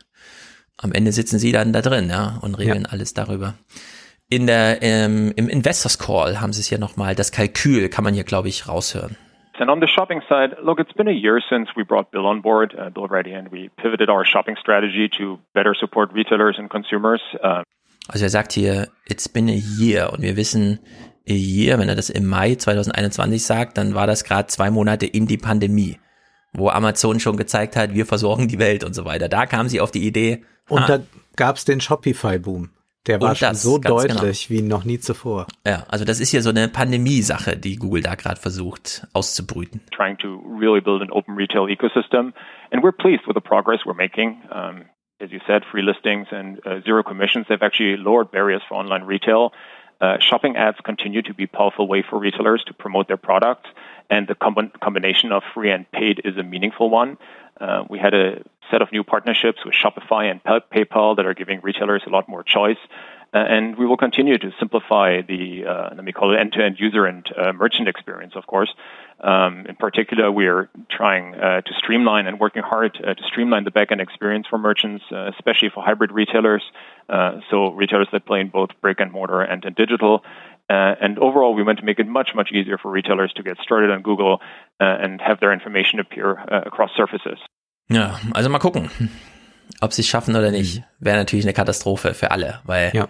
am 0.78 0.92
Ende 0.92 1.12
sitzen 1.12 1.40
sie 1.40 1.52
dann 1.52 1.74
da 1.74 1.82
drin, 1.82 2.10
ja, 2.10 2.40
und 2.42 2.56
regeln 2.56 2.84
ja. 2.84 2.90
alles 2.90 3.14
darüber. 3.14 3.56
In 4.30 4.46
der 4.46 4.82
ähm, 4.82 5.34
im 5.36 5.50
Investors 5.50 5.98
Call 5.98 6.40
haben 6.40 6.54
sie 6.54 6.62
es 6.62 6.68
hier 6.68 6.78
nochmal. 6.78 7.16
Das 7.16 7.32
Kalkül 7.32 7.90
kann 7.90 8.04
man 8.04 8.14
hier, 8.14 8.24
glaube 8.24 8.48
ich, 8.48 8.68
raushören. 8.68 9.18
And 9.60 9.70
on 9.70 9.82
the 9.82 9.88
shopping 9.88 10.22
side, 10.30 10.56
look, 10.64 10.80
it's 10.80 10.94
been 10.94 11.10
a 11.10 11.12
year 11.12 11.42
since 11.50 11.70
we 11.76 11.84
brought 11.84 12.12
Bill 12.12 12.26
on 12.26 12.42
board, 12.42 12.74
uh, 12.76 12.90
Bill 12.90 13.08
Ready, 13.08 13.34
and 13.34 13.52
we 13.52 13.70
pivoted 13.76 14.10
our 14.10 14.24
shopping 14.24 14.56
strategy 14.58 15.10
to 15.18 15.38
better 15.54 15.76
support 15.76 16.14
retailers 16.14 16.58
and 16.58 16.70
consumers. 16.70 17.20
Uh, 17.44 17.64
also 18.08 18.24
er 18.24 18.30
sagt 18.30 18.54
hier, 18.54 18.88
it's 19.06 19.28
been 19.28 19.50
a 19.50 19.60
year 19.80 20.14
und 20.14 20.22
wir 20.22 20.38
wissen, 20.38 20.80
year, 21.36 21.80
wenn 21.80 21.90
er 21.90 21.96
das 21.96 22.10
im 22.10 22.26
Mai 22.26 22.56
2021 22.56 23.44
sagt, 23.44 23.78
dann 23.78 23.96
war 23.96 24.08
das 24.08 24.24
gerade 24.24 24.48
zwei 24.48 24.70
Monate 24.72 25.06
in 25.06 25.28
die 25.28 25.38
Pandemie, 25.38 25.98
wo 26.54 26.70
Amazon 26.70 27.20
schon 27.20 27.38
gezeigt 27.38 27.76
hat, 27.76 27.94
wir 27.94 28.06
versorgen 28.06 28.48
die 28.48 28.60
Welt 28.60 28.84
und 28.84 28.94
so 28.94 29.06
weiter. 29.06 29.30
Da 29.30 29.46
kam 29.46 29.70
sie 29.70 29.82
auf 29.82 29.92
die 29.92 30.06
Idee. 30.06 30.44
Und 30.68 30.82
ha, 30.82 30.98
da 30.98 31.04
gab's 31.36 31.66
den 31.66 31.82
Shopify-Boom. 31.82 32.70
Der 33.08 33.22
war 33.22 33.34
schon 33.34 33.56
so 33.56 33.78
deutlich 33.78 34.48
genau. 34.48 34.60
wie 34.60 34.62
noch 34.62 34.84
nie 34.84 35.00
zuvor. 35.00 35.48
Ja, 35.66 35.86
also 35.88 36.06
das 36.06 36.20
ist 36.20 36.30
hier 36.30 36.42
so 36.42 36.50
eine 36.50 36.68
Pandemie-Sache, 36.68 37.58
die 37.58 37.78
Google 37.78 38.04
da 38.04 38.16
gerade 38.16 38.40
versucht 38.40 39.08
auszubrüten. 39.14 39.82
Trying 39.92 40.18
to 40.18 40.44
really 40.60 40.82
build 40.82 41.02
an 41.02 41.10
open 41.10 41.36
retail 41.36 41.68
ecosystem, 41.68 42.34
and 42.72 42.84
we're 42.84 42.92
pleased 42.92 43.26
with 43.26 43.36
the 43.36 43.42
progress 43.42 43.86
we're 43.86 43.96
making. 43.96 44.42
Um, 44.52 44.86
as 45.22 45.32
you 45.32 45.40
said, 45.48 45.64
free 45.72 45.82
listings 45.82 46.28
and 46.32 46.60
uh, 46.66 46.82
zero 46.84 47.04
commissions. 47.04 47.48
They've 47.48 47.64
actually 47.64 47.98
lowered 47.98 48.32
barriers 48.32 48.62
for 48.68 48.76
online 48.76 49.04
retail. 49.04 49.54
Uh, 50.02 50.18
shopping 50.20 50.56
ads 50.56 50.78
continue 50.84 51.22
to 51.22 51.34
be 51.34 51.44
a 51.44 51.48
powerful 51.48 51.88
way 51.88 52.04
for 52.08 52.18
retailers 52.18 52.64
to 52.66 52.74
promote 52.74 53.08
their 53.08 53.18
products, 53.18 53.70
and 54.10 54.28
the 54.28 54.36
com- 54.36 54.72
combination 54.82 55.32
of 55.32 55.44
free 55.54 55.72
and 55.72 55.90
paid 55.92 56.22
is 56.24 56.38
a 56.38 56.44
meaningful 56.44 56.90
one. 56.90 57.18
Uh, 57.60 57.84
we 57.90 58.00
had 58.00 58.14
a 58.14 58.42
set 58.72 58.82
of 58.82 58.92
new 58.92 59.04
partnerships 59.04 59.60
with 59.66 59.74
Shopify 59.74 60.32
and 60.32 60.42
PayPal 60.44 61.16
that 61.18 61.26
are 61.26 61.34
giving 61.34 61.60
retailers 61.62 62.04
a 62.08 62.10
lot 62.10 62.30
more 62.30 62.44
choice. 62.44 62.78
Uh, 63.32 63.38
and 63.38 63.78
we 63.78 63.86
will 63.86 63.98
continue 63.98 64.38
to 64.40 64.52
simplify 64.58 65.22
the, 65.22 65.64
uh, 65.64 65.90
let 65.94 66.04
me 66.04 66.12
call 66.12 66.34
it 66.34 66.40
end-to-end 66.40 66.80
user 66.80 67.06
and 67.06 67.30
uh, 67.38 67.54
merchant 67.54 67.88
experience, 67.88 68.34
of 68.36 68.48
course. 68.48 68.74
Um, 69.22 69.66
in 69.68 69.76
particular, 69.76 70.32
we 70.32 70.48
are 70.48 70.70
trying 70.90 71.36
uh, 71.36 71.62
to 71.62 71.74
streamline 71.78 72.28
and 72.28 72.40
working 72.40 72.64
hard 72.64 72.98
uh, 73.04 73.14
to 73.14 73.24
streamline 73.26 73.66
the 73.66 73.72
back-end 73.72 74.02
experience 74.02 74.48
for 74.50 74.58
merchants, 74.58 75.04
uh, 75.12 75.30
especially 75.36 75.70
for 75.74 75.84
hybrid 75.84 76.12
retailers. 76.12 76.64
so 77.50 77.72
retailers 77.74 78.08
that 78.12 78.26
play 78.26 78.40
in 78.40 78.50
both 78.50 78.70
brick 78.82 79.00
and 79.00 79.12
mortar 79.12 79.42
and 79.42 79.66
in 79.66 79.74
digital. 79.74 80.24
and 80.70 81.20
overall, 81.20 81.54
we 81.54 81.64
want 81.64 81.80
to 81.80 81.86
make 81.86 82.00
it 82.00 82.08
much, 82.08 82.30
much 82.36 82.52
easier 82.52 82.78
for 82.78 82.92
retailers 82.92 83.34
to 83.34 83.44
get 83.44 83.58
started 83.58 83.90
on 83.92 84.02
Google 84.02 84.40
and 84.80 85.20
have 85.22 85.40
their 85.40 85.52
information 85.52 86.00
appear 86.00 86.32
across 86.66 86.92
surfaces. 86.96 87.40
Ja, 87.90 88.20
also 88.34 88.50
mal 88.50 88.60
gucken. 88.60 88.90
Ob 89.82 89.94
sie 89.94 90.02
es 90.02 90.08
schaffen 90.08 90.36
oder 90.36 90.52
nicht, 90.52 90.84
wäre 91.00 91.18
natürlich 91.18 91.46
eine 91.46 91.54
Katastrophe 91.54 92.14
für 92.14 92.32
alle, 92.32 92.60
weil 92.66 92.92
ja. 92.94 93.08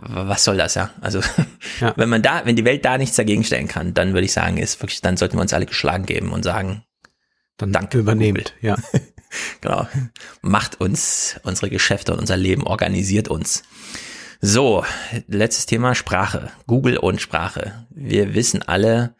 Was 0.00 0.44
soll 0.44 0.56
das 0.56 0.74
ja? 0.74 0.90
Also 1.00 1.20
ja. 1.80 1.92
wenn 1.96 2.08
man 2.08 2.22
da, 2.22 2.42
wenn 2.44 2.56
die 2.56 2.64
Welt 2.64 2.84
da 2.84 2.98
nichts 2.98 3.16
dagegen 3.16 3.44
stellen 3.44 3.68
kann, 3.68 3.94
dann 3.94 4.14
würde 4.14 4.24
ich 4.24 4.32
sagen, 4.32 4.56
ist 4.56 4.80
wirklich, 4.82 5.00
dann 5.00 5.16
sollten 5.16 5.36
wir 5.36 5.42
uns 5.42 5.52
alle 5.52 5.66
geschlagen 5.66 6.06
geben 6.06 6.32
und 6.32 6.42
sagen, 6.42 6.84
dann 7.56 7.72
danke 7.72 7.98
übernehmt, 7.98 8.54
ja. 8.60 8.76
genau. 9.60 9.86
Macht 10.40 10.80
uns 10.80 11.40
unsere 11.42 11.70
Geschäfte 11.70 12.12
und 12.12 12.20
unser 12.20 12.36
Leben, 12.36 12.64
organisiert 12.64 13.28
uns. 13.28 13.62
So, 14.40 14.84
letztes 15.28 15.66
Thema 15.66 15.94
Sprache. 15.94 16.50
Google 16.66 16.96
und 16.96 17.20
Sprache. 17.20 17.86
Wir 17.90 18.34
wissen 18.34 18.62
alle, 18.62 19.14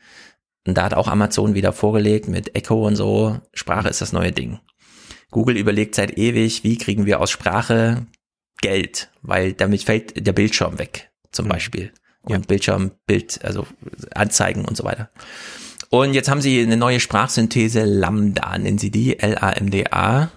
und 0.66 0.76
da 0.76 0.84
hat 0.84 0.94
auch 0.94 1.08
Amazon 1.08 1.54
wieder 1.54 1.72
vorgelegt 1.72 2.28
mit 2.28 2.56
Echo 2.56 2.86
und 2.86 2.96
so, 2.96 3.38
Sprache 3.52 3.88
ist 3.88 4.00
das 4.00 4.12
neue 4.12 4.32
Ding. 4.32 4.58
Google 5.30 5.56
überlegt 5.56 5.94
seit 5.94 6.18
ewig, 6.18 6.64
wie 6.64 6.76
kriegen 6.76 7.06
wir 7.06 7.20
aus 7.20 7.30
Sprache 7.30 8.06
Geld, 8.62 9.10
weil 9.20 9.52
damit 9.52 9.82
fällt 9.82 10.26
der 10.26 10.32
Bildschirm 10.32 10.78
weg, 10.78 11.10
zum 11.30 11.44
mhm. 11.44 11.50
Beispiel. 11.50 11.92
Und 12.22 12.30
ja. 12.30 12.38
Bildschirm, 12.38 12.92
Bild, 13.06 13.40
also 13.44 13.66
Anzeigen 14.14 14.64
und 14.64 14.76
so 14.76 14.84
weiter. 14.84 15.10
Und 15.90 16.14
jetzt 16.14 16.30
haben 16.30 16.40
sie 16.40 16.62
eine 16.62 16.78
neue 16.78 17.00
Sprachsynthese 17.00 17.84
Lambda, 17.84 18.56
nennen 18.56 18.78
sie 18.78 18.90
die, 18.90 19.18
L-A-M-D-A. 19.18 20.30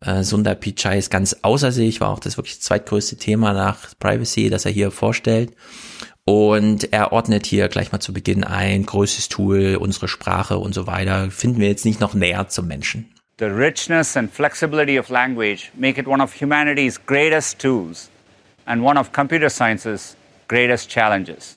Äh, 0.00 0.22
Sundar 0.22 0.54
Pichai 0.54 0.98
ist 0.98 1.10
ganz 1.10 1.36
außer 1.42 1.72
sich, 1.72 2.00
war 2.02 2.10
auch 2.10 2.20
das 2.20 2.36
wirklich 2.36 2.60
zweitgrößte 2.60 3.16
Thema 3.16 3.54
nach 3.54 3.98
Privacy, 3.98 4.50
das 4.50 4.66
er 4.66 4.72
hier 4.72 4.90
vorstellt. 4.90 5.52
Und 6.24 6.92
er 6.92 7.12
ordnet 7.12 7.46
hier 7.46 7.68
gleich 7.68 7.90
mal 7.90 8.00
zu 8.00 8.12
Beginn 8.12 8.44
ein, 8.44 8.84
größtes 8.84 9.30
Tool, 9.30 9.78
unsere 9.80 10.08
Sprache 10.08 10.58
und 10.58 10.74
so 10.74 10.86
weiter. 10.86 11.30
Finden 11.30 11.58
wir 11.58 11.68
jetzt 11.68 11.86
nicht 11.86 12.00
noch 12.00 12.12
näher 12.12 12.48
zum 12.48 12.66
Menschen. 12.66 13.08
The 13.38 13.46
richness 13.46 14.16
and 14.16 14.28
flexibility 14.32 14.98
of 14.98 15.10
language 15.10 15.70
make 15.76 15.96
it 16.00 16.08
one 16.08 16.20
of 16.20 16.32
humanity's 16.32 16.98
greatest 16.98 17.60
tools 17.60 18.10
and 18.66 18.84
one 18.84 18.98
of 18.98 19.12
computer 19.12 19.48
science's 19.48 20.16
greatest 20.48 20.90
challenges. 20.90 21.56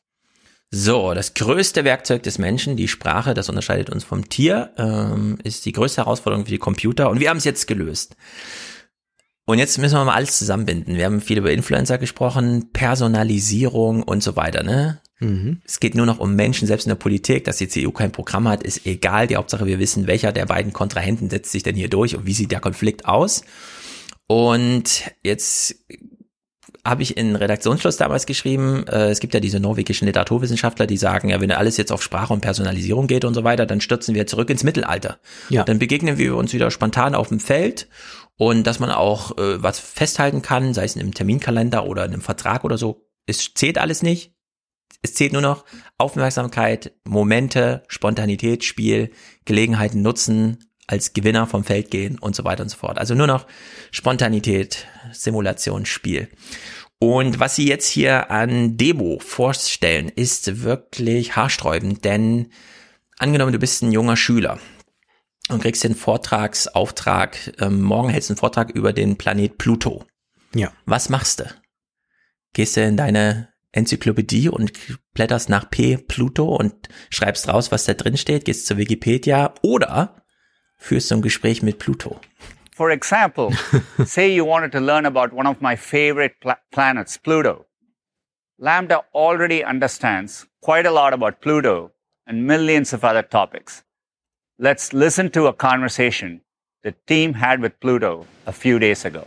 So, 0.69 1.13
das 1.15 1.33
größte 1.33 1.83
Werkzeug 1.83 2.21
des 2.21 2.37
Menschen, 2.37 2.77
die 2.77 2.87
Sprache, 2.87 3.33
das 3.33 3.49
unterscheidet 3.49 3.89
uns 3.89 4.03
vom 4.03 4.29
Tier, 4.29 4.71
ähm, 4.77 5.39
ist 5.43 5.65
die 5.65 5.73
größte 5.73 6.01
Herausforderung 6.01 6.45
für 6.45 6.51
die 6.51 6.59
Computer 6.59 7.09
und 7.09 7.19
wir 7.19 7.29
haben 7.29 7.37
es 7.37 7.45
jetzt 7.45 7.67
gelöst. 7.67 8.15
Und 9.45 9.57
jetzt 9.57 9.79
müssen 9.79 9.95
wir 9.95 10.05
mal 10.05 10.13
alles 10.13 10.37
zusammenbinden. 10.37 10.95
Wir 10.95 11.05
haben 11.05 11.19
viel 11.19 11.39
über 11.39 11.51
Influencer 11.51 11.97
gesprochen, 11.97 12.71
Personalisierung 12.71 14.03
und 14.03 14.21
so 14.21 14.35
weiter, 14.35 14.61
ne? 14.63 15.00
Mhm. 15.21 15.61
Es 15.63 15.79
geht 15.79 15.95
nur 15.95 16.05
noch 16.05 16.19
um 16.19 16.35
Menschen, 16.35 16.67
selbst 16.67 16.85
in 16.85 16.89
der 16.89 16.95
Politik, 16.95 17.45
dass 17.45 17.57
die 17.57 17.67
CDU 17.67 17.91
kein 17.91 18.11
Programm 18.11 18.47
hat, 18.47 18.63
ist 18.63 18.85
egal. 18.85 19.27
Die 19.27 19.37
Hauptsache, 19.37 19.65
wir 19.65 19.79
wissen, 19.79 20.07
welcher 20.07 20.31
der 20.31 20.47
beiden 20.47 20.73
Kontrahenten 20.73 21.29
setzt 21.29 21.51
sich 21.51 21.63
denn 21.63 21.75
hier 21.75 21.89
durch 21.89 22.15
und 22.15 22.25
wie 22.25 22.33
sieht 22.33 22.51
der 22.51 22.59
Konflikt 22.59 23.05
aus. 23.05 23.43
Und 24.27 25.11
jetzt 25.23 25.75
habe 26.83 27.03
ich 27.03 27.15
in 27.15 27.35
Redaktionsschluss 27.35 27.97
damals 27.97 28.25
geschrieben, 28.25 28.87
äh, 28.87 29.09
es 29.09 29.19
gibt 29.19 29.35
ja 29.35 29.39
diese 29.39 29.59
norwegischen 29.59 30.07
Literaturwissenschaftler, 30.07 30.87
die 30.87 30.97
sagen, 30.97 31.29
ja, 31.29 31.39
wenn 31.39 31.51
alles 31.51 31.77
jetzt 31.77 31.91
auf 31.91 32.01
Sprache 32.01 32.33
und 32.33 32.41
Personalisierung 32.41 33.05
geht 33.05 33.23
und 33.23 33.35
so 33.35 33.43
weiter, 33.43 33.67
dann 33.67 33.81
stürzen 33.81 34.15
wir 34.15 34.25
zurück 34.25 34.49
ins 34.49 34.63
Mittelalter. 34.63 35.19
Ja. 35.49 35.63
Dann 35.63 35.77
begegnen 35.77 36.17
wir 36.17 36.35
uns 36.35 36.53
wieder 36.53 36.71
spontan 36.71 37.13
auf 37.13 37.27
dem 37.27 37.39
Feld 37.39 37.87
und 38.37 38.65
dass 38.65 38.79
man 38.79 38.89
auch 38.89 39.37
äh, 39.37 39.61
was 39.61 39.79
festhalten 39.79 40.41
kann, 40.41 40.73
sei 40.73 40.85
es 40.85 40.95
in 40.95 41.01
einem 41.01 41.13
Terminkalender 41.13 41.85
oder 41.85 42.03
in 42.05 42.13
einem 42.13 42.21
Vertrag 42.21 42.63
oder 42.63 42.79
so, 42.79 43.07
es 43.27 43.53
zählt 43.53 43.77
alles 43.77 44.01
nicht. 44.01 44.33
Es 45.01 45.13
zählt 45.15 45.33
nur 45.33 45.41
noch 45.41 45.65
Aufmerksamkeit, 45.97 46.93
Momente, 47.05 47.83
Spontanität, 47.87 48.63
Spiel, 48.63 49.11
Gelegenheiten 49.45 50.01
nutzen, 50.01 50.59
als 50.87 51.13
Gewinner 51.13 51.47
vom 51.47 51.63
Feld 51.63 51.89
gehen 51.89 52.19
und 52.19 52.35
so 52.35 52.43
weiter 52.43 52.63
und 52.63 52.69
so 52.69 52.77
fort. 52.77 52.97
Also 52.97 53.15
nur 53.15 53.27
noch 53.27 53.47
Spontanität, 53.91 54.87
Simulation, 55.13 55.85
Spiel. 55.85 56.29
Und 56.99 57.39
was 57.39 57.55
sie 57.55 57.67
jetzt 57.67 57.87
hier 57.87 58.29
an 58.29 58.77
Demo 58.77 59.17
vorstellen, 59.19 60.09
ist 60.09 60.61
wirklich 60.61 61.35
haarsträubend, 61.35 62.05
denn 62.05 62.51
angenommen, 63.17 63.53
du 63.53 63.59
bist 63.59 63.81
ein 63.81 63.91
junger 63.91 64.17
Schüler 64.17 64.59
und 65.49 65.61
kriegst 65.61 65.83
den 65.83 65.95
Vortragsauftrag, 65.95 67.53
ähm, 67.59 67.81
morgen 67.81 68.09
hältst 68.09 68.29
du 68.29 68.33
einen 68.33 68.39
Vortrag 68.39 68.69
über 68.69 68.93
den 68.93 69.17
Planet 69.17 69.57
Pluto. 69.57 70.05
Ja. 70.53 70.71
Was 70.85 71.09
machst 71.09 71.39
du? 71.39 71.45
Gehst 72.53 72.77
du 72.77 72.83
in 72.83 72.97
deine 72.97 73.50
Enzyklopädie 73.71 74.49
und 74.49 74.71
blätterst 75.13 75.49
nach 75.49 75.69
P 75.69 75.97
Pluto 75.97 76.55
und 76.55 76.89
schreibst 77.09 77.47
raus, 77.47 77.71
was 77.71 77.85
da 77.85 77.93
drin 77.93 78.17
steht, 78.17 78.45
gehst 78.45 78.65
zur 78.65 78.77
Wikipedia 78.77 79.53
oder 79.61 80.23
führst 80.77 81.11
du 81.11 81.15
ein 81.15 81.21
Gespräch 81.21 81.61
mit 81.61 81.79
Pluto. 81.79 82.19
For 82.75 82.89
example, 82.89 83.51
say 84.05 84.33
you 84.33 84.45
wanted 84.45 84.71
to 84.71 84.79
learn 84.79 85.05
about 85.05 85.35
one 85.35 85.47
of 85.47 85.61
my 85.61 85.75
favorite 85.75 86.35
pla 86.41 86.57
planets, 86.71 87.17
Pluto. 87.17 87.65
Lambda 88.57 89.03
already 89.13 89.63
understands 89.63 90.47
quite 90.61 90.87
a 90.87 90.91
lot 90.91 91.13
about 91.13 91.41
Pluto 91.41 91.91
and 92.27 92.45
millions 92.45 92.93
of 92.93 93.03
other 93.03 93.23
topics. 93.23 93.83
Let's 94.59 94.93
listen 94.93 95.29
to 95.31 95.47
a 95.47 95.53
conversation 95.53 96.41
the 96.83 96.93
team 97.07 97.33
had 97.33 97.61
with 97.61 97.79
Pluto 97.79 98.25
a 98.45 98.51
few 98.51 98.79
days 98.79 99.05
ago. 99.05 99.25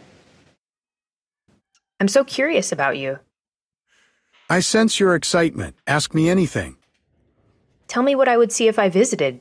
I'm 2.00 2.08
so 2.08 2.24
curious 2.24 2.72
about 2.72 2.98
you. 2.98 3.18
I 4.54 4.60
sense 4.60 5.00
your 5.00 5.16
excitement. 5.16 5.74
Ask 5.84 6.14
me 6.14 6.30
anything. 6.30 6.76
Tell 7.88 8.04
me 8.04 8.14
what 8.14 8.28
I 8.28 8.36
would 8.36 8.52
see 8.52 8.68
if 8.68 8.78
I 8.78 8.88
visited. 8.88 9.40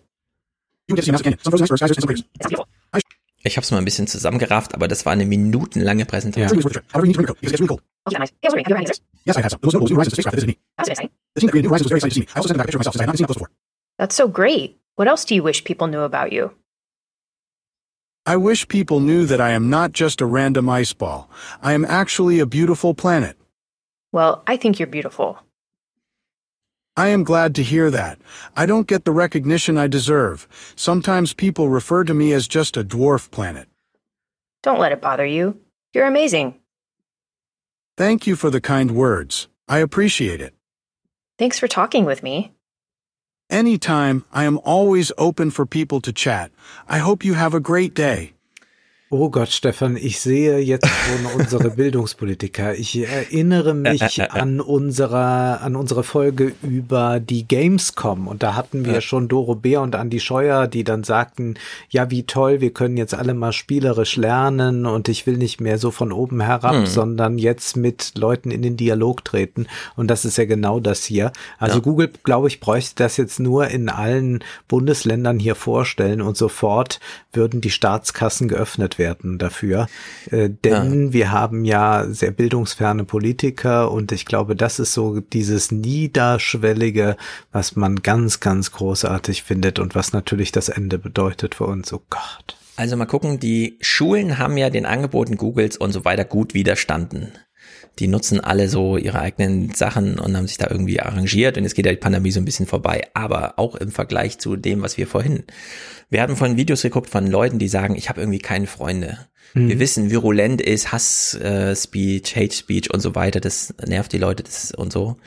Ich 3.46 3.58
habe 3.58 3.64
es 3.64 3.72
mal 3.72 3.78
ein 3.78 3.86
bisschen 3.86 4.08
zusammengerafft, 4.08 4.74
aber 4.74 4.88
das 4.88 5.06
war 5.06 5.14
eine 5.14 5.26
minutenlange 5.28 6.06
Präsentation. 6.06 6.60
Yes, 9.26 9.38
I 9.38 9.42
have 9.42 9.52
some. 9.52 9.60
That's 14.00 14.16
so 14.16 14.28
great. 14.28 14.80
What 14.96 15.08
else 15.08 15.26
do 15.26 15.36
you 15.36 15.44
wish 15.44 15.64
people 15.64 15.88
knew 15.88 16.02
about 16.02 16.32
you? 16.32 16.50
I 18.26 18.36
wish 18.38 18.68
people 18.68 19.00
knew 19.00 19.28
that 19.28 19.40
I 19.40 19.52
am 19.52 19.70
not 19.70 19.92
just 19.94 20.22
a 20.22 20.26
random 20.26 20.70
ice 20.70 20.94
ball. 20.94 21.30
I 21.62 21.74
am 21.74 21.86
actually 21.86 22.40
a 22.40 22.48
beautiful 22.48 22.96
planet. 22.96 23.38
Well, 24.14 24.44
I 24.46 24.58
think 24.58 24.80
you're 24.80 24.88
beautiful. 24.88 25.40
I 26.96 27.08
am 27.08 27.24
glad 27.24 27.56
to 27.56 27.64
hear 27.64 27.90
that. 27.90 28.20
I 28.56 28.68
don't 28.68 28.86
get 28.86 29.04
the 29.04 29.12
recognition 29.12 29.76
I 29.76 29.88
deserve. 29.88 30.48
Sometimes 30.76 31.34
people 31.34 31.68
refer 31.68 32.04
to 32.04 32.14
me 32.14 32.32
as 32.32 32.48
just 32.48 32.78
a 32.78 32.84
dwarf 32.84 33.32
planet. 33.32 33.68
Don't 34.62 34.80
let 34.80 34.92
it 34.92 35.02
bother 35.02 35.26
you. 35.26 35.60
You're 35.94 36.06
amazing. 36.06 36.60
Thank 37.98 38.28
you 38.28 38.36
for 38.36 38.52
the 38.52 38.62
kind 38.62 38.92
words. 38.92 39.48
I 39.68 39.80
appreciate 39.80 40.42
it. 40.42 40.54
Thanks 41.40 41.58
for 41.58 41.68
talking 41.68 42.06
with 42.06 42.22
me. 42.22 42.54
Anytime, 43.50 44.26
I 44.32 44.44
am 44.44 44.60
always 44.64 45.12
open 45.18 45.50
for 45.50 45.66
people 45.66 46.02
to 46.02 46.14
chat. 46.14 46.52
I 46.88 47.00
hope 47.00 47.26
you 47.26 47.34
have 47.34 47.56
a 47.56 47.60
great 47.60 47.96
day. 47.96 48.34
Oh 49.16 49.30
Gott, 49.30 49.50
Stefan, 49.50 49.96
ich 49.96 50.20
sehe 50.20 50.58
jetzt 50.58 50.88
schon 50.88 51.40
unsere 51.40 51.70
Bildungspolitiker. 51.76 52.74
Ich 52.74 52.98
erinnere 52.98 53.76
mich 53.76 54.20
an 54.32 54.60
unsere, 54.60 55.62
an 55.62 55.76
unsere 55.76 56.02
Folge 56.02 56.54
über 56.64 57.20
die 57.20 57.48
Gamescom 57.48 58.28
und 58.28 58.42
da 58.42 58.56
hatten 58.56 58.88
wir 58.88 59.02
schon 59.02 59.28
Doro 59.28 59.54
Bär 59.54 59.82
und 59.82 59.96
Andi 59.96 60.20
Scheuer, 60.20 60.66
die 60.66 60.84
dann 60.84 61.04
sagten, 61.04 61.60
ja, 61.92 62.10
wie 62.10 62.24
toll, 62.24 62.60
wir 62.60 62.74
können 62.74 62.98
jetzt 62.98 63.14
alle 63.14 63.36
mal 63.36 63.54
spielerisch 63.54 64.16
lernen 64.16 64.88
und 64.88 65.08
ich 65.10 65.28
will 65.28 65.38
nicht 65.38 65.62
mehr 65.62 65.78
so 65.78 65.92
von 65.92 66.12
oben 66.12 66.42
herab, 66.42 66.74
hm. 66.74 66.86
sondern 66.88 67.38
jetzt 67.38 67.78
mit 67.78 68.14
Leuten 68.18 68.50
in 68.50 68.64
den 68.64 68.78
Dialog 68.78 69.24
treten. 69.24 69.68
Und 69.96 70.08
das 70.08 70.26
ist 70.26 70.40
ja 70.40 70.46
genau 70.46 70.80
das 70.80 71.04
hier. 71.04 71.32
Also 71.60 71.76
ja. 71.76 71.82
Google, 71.84 72.12
glaube 72.24 72.48
ich, 72.48 72.60
bräuchte 72.60 72.96
das 72.96 73.18
jetzt 73.18 73.40
nur 73.40 73.68
in 73.68 73.90
allen 73.90 74.44
Bundesländern 74.68 75.38
hier 75.38 75.54
vorstellen 75.54 76.24
und 76.24 76.36
sofort 76.36 77.00
würden 77.32 77.62
die 77.62 77.70
Staatskassen 77.70 78.48
geöffnet 78.48 78.98
werden 78.98 79.03
werden 79.04 79.38
dafür. 79.38 79.88
Äh, 80.32 80.50
denn 80.50 81.08
ja. 81.08 81.14
wir 81.14 81.32
haben 81.32 81.66
ja 81.66 82.06
sehr 82.10 82.32
bildungsferne 82.32 83.04
Politiker 83.04 83.92
und 83.92 84.12
ich 84.14 84.26
glaube, 84.26 84.56
das 84.56 84.80
ist 84.80 84.94
so 84.94 85.20
dieses 85.20 85.72
Niederschwellige, 85.72 87.18
was 87.52 87.76
man 87.76 87.98
ganz, 87.98 88.40
ganz 88.40 88.72
großartig 88.72 89.44
findet 89.44 89.80
und 89.80 89.94
was 89.94 90.14
natürlich 90.14 90.54
das 90.54 90.70
Ende 90.70 90.98
bedeutet 90.98 91.56
für 91.56 91.66
uns. 91.66 91.92
Oh 91.92 92.02
Gott. 92.10 92.58
Also 92.76 92.96
mal 92.96 93.06
gucken, 93.06 93.40
die 93.40 93.78
Schulen 93.82 94.40
haben 94.40 94.58
ja 94.58 94.70
den 94.70 94.86
Angeboten 94.86 95.38
Googles 95.38 95.78
und 95.78 95.92
so 95.92 96.06
weiter 96.06 96.26
gut 96.26 96.54
widerstanden 96.54 97.34
die 98.00 98.08
nutzen 98.08 98.40
alle 98.40 98.70
so 98.70 98.98
ihre 98.98 99.20
eigenen 99.20 99.74
Sachen 99.74 100.20
und 100.20 100.36
haben 100.36 100.48
sich 100.48 100.58
da 100.58 100.68
irgendwie 100.70 101.00
arrangiert 101.00 101.58
und 101.58 101.64
jetzt 101.64 101.76
geht 101.76 101.86
ja 101.86 101.92
die 101.92 101.98
Pandemie 101.98 102.32
so 102.32 102.40
ein 102.40 102.46
bisschen 102.46 102.66
vorbei. 102.66 103.08
Aber 103.14 103.54
auch 103.58 103.76
im 103.76 103.92
Vergleich 103.92 104.40
zu 104.40 104.56
dem, 104.56 104.82
was 104.82 104.98
wir 104.98 105.08
vorhin. 105.08 105.44
Wir 106.10 106.22
hatten 106.22 106.36
vorhin 106.36 106.58
Videos 106.58 106.82
geguckt 106.82 107.10
von 107.10 107.28
Leuten, 107.28 107.60
die 107.60 107.68
sagen, 107.68 107.96
ich 107.96 108.10
habe 108.10 108.22
irgendwie 108.22 108.40
keine 108.40 108.68
Freunde. 108.68 109.20
Mhm. 109.54 109.70
Wir 109.70 109.80
wissen, 109.80 110.10
virulent 110.10 110.62
ist 110.62 110.92
Hass-Speech, 110.92 112.36
äh, 112.36 112.40
Hate-Speech 112.40 112.94
und 112.94 113.00
so 113.00 113.16
weiter. 113.16 113.40
Das 113.40 113.74
nervt 113.86 114.12
die 114.12 114.18
Leute 114.18 114.44
das 114.44 114.72
und 114.72 114.92
so. 114.92 115.18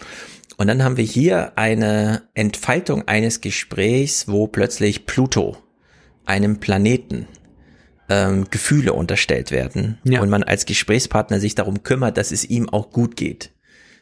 Und 0.56 0.68
dann 0.68 0.82
haben 0.82 0.96
wir 0.96 1.04
hier 1.04 1.56
eine 1.56 2.22
Entfaltung 2.34 3.06
eines 3.06 3.40
Gesprächs, 3.40 4.26
wo 4.26 4.46
plötzlich 4.46 5.06
Pluto, 5.06 5.56
einem 6.24 6.58
Planeten, 6.58 7.28
ähm, 8.08 8.46
Gefühle 8.50 8.92
unterstellt 8.92 9.50
werden 9.50 9.98
ja. 10.04 10.20
und 10.20 10.28
man 10.28 10.42
als 10.42 10.66
Gesprächspartner 10.66 11.40
sich 11.40 11.54
darum 11.54 11.82
kümmert, 11.82 12.16
dass 12.16 12.32
es 12.32 12.44
ihm 12.44 12.68
auch 12.68 12.90
gut 12.90 13.16
geht, 13.16 13.50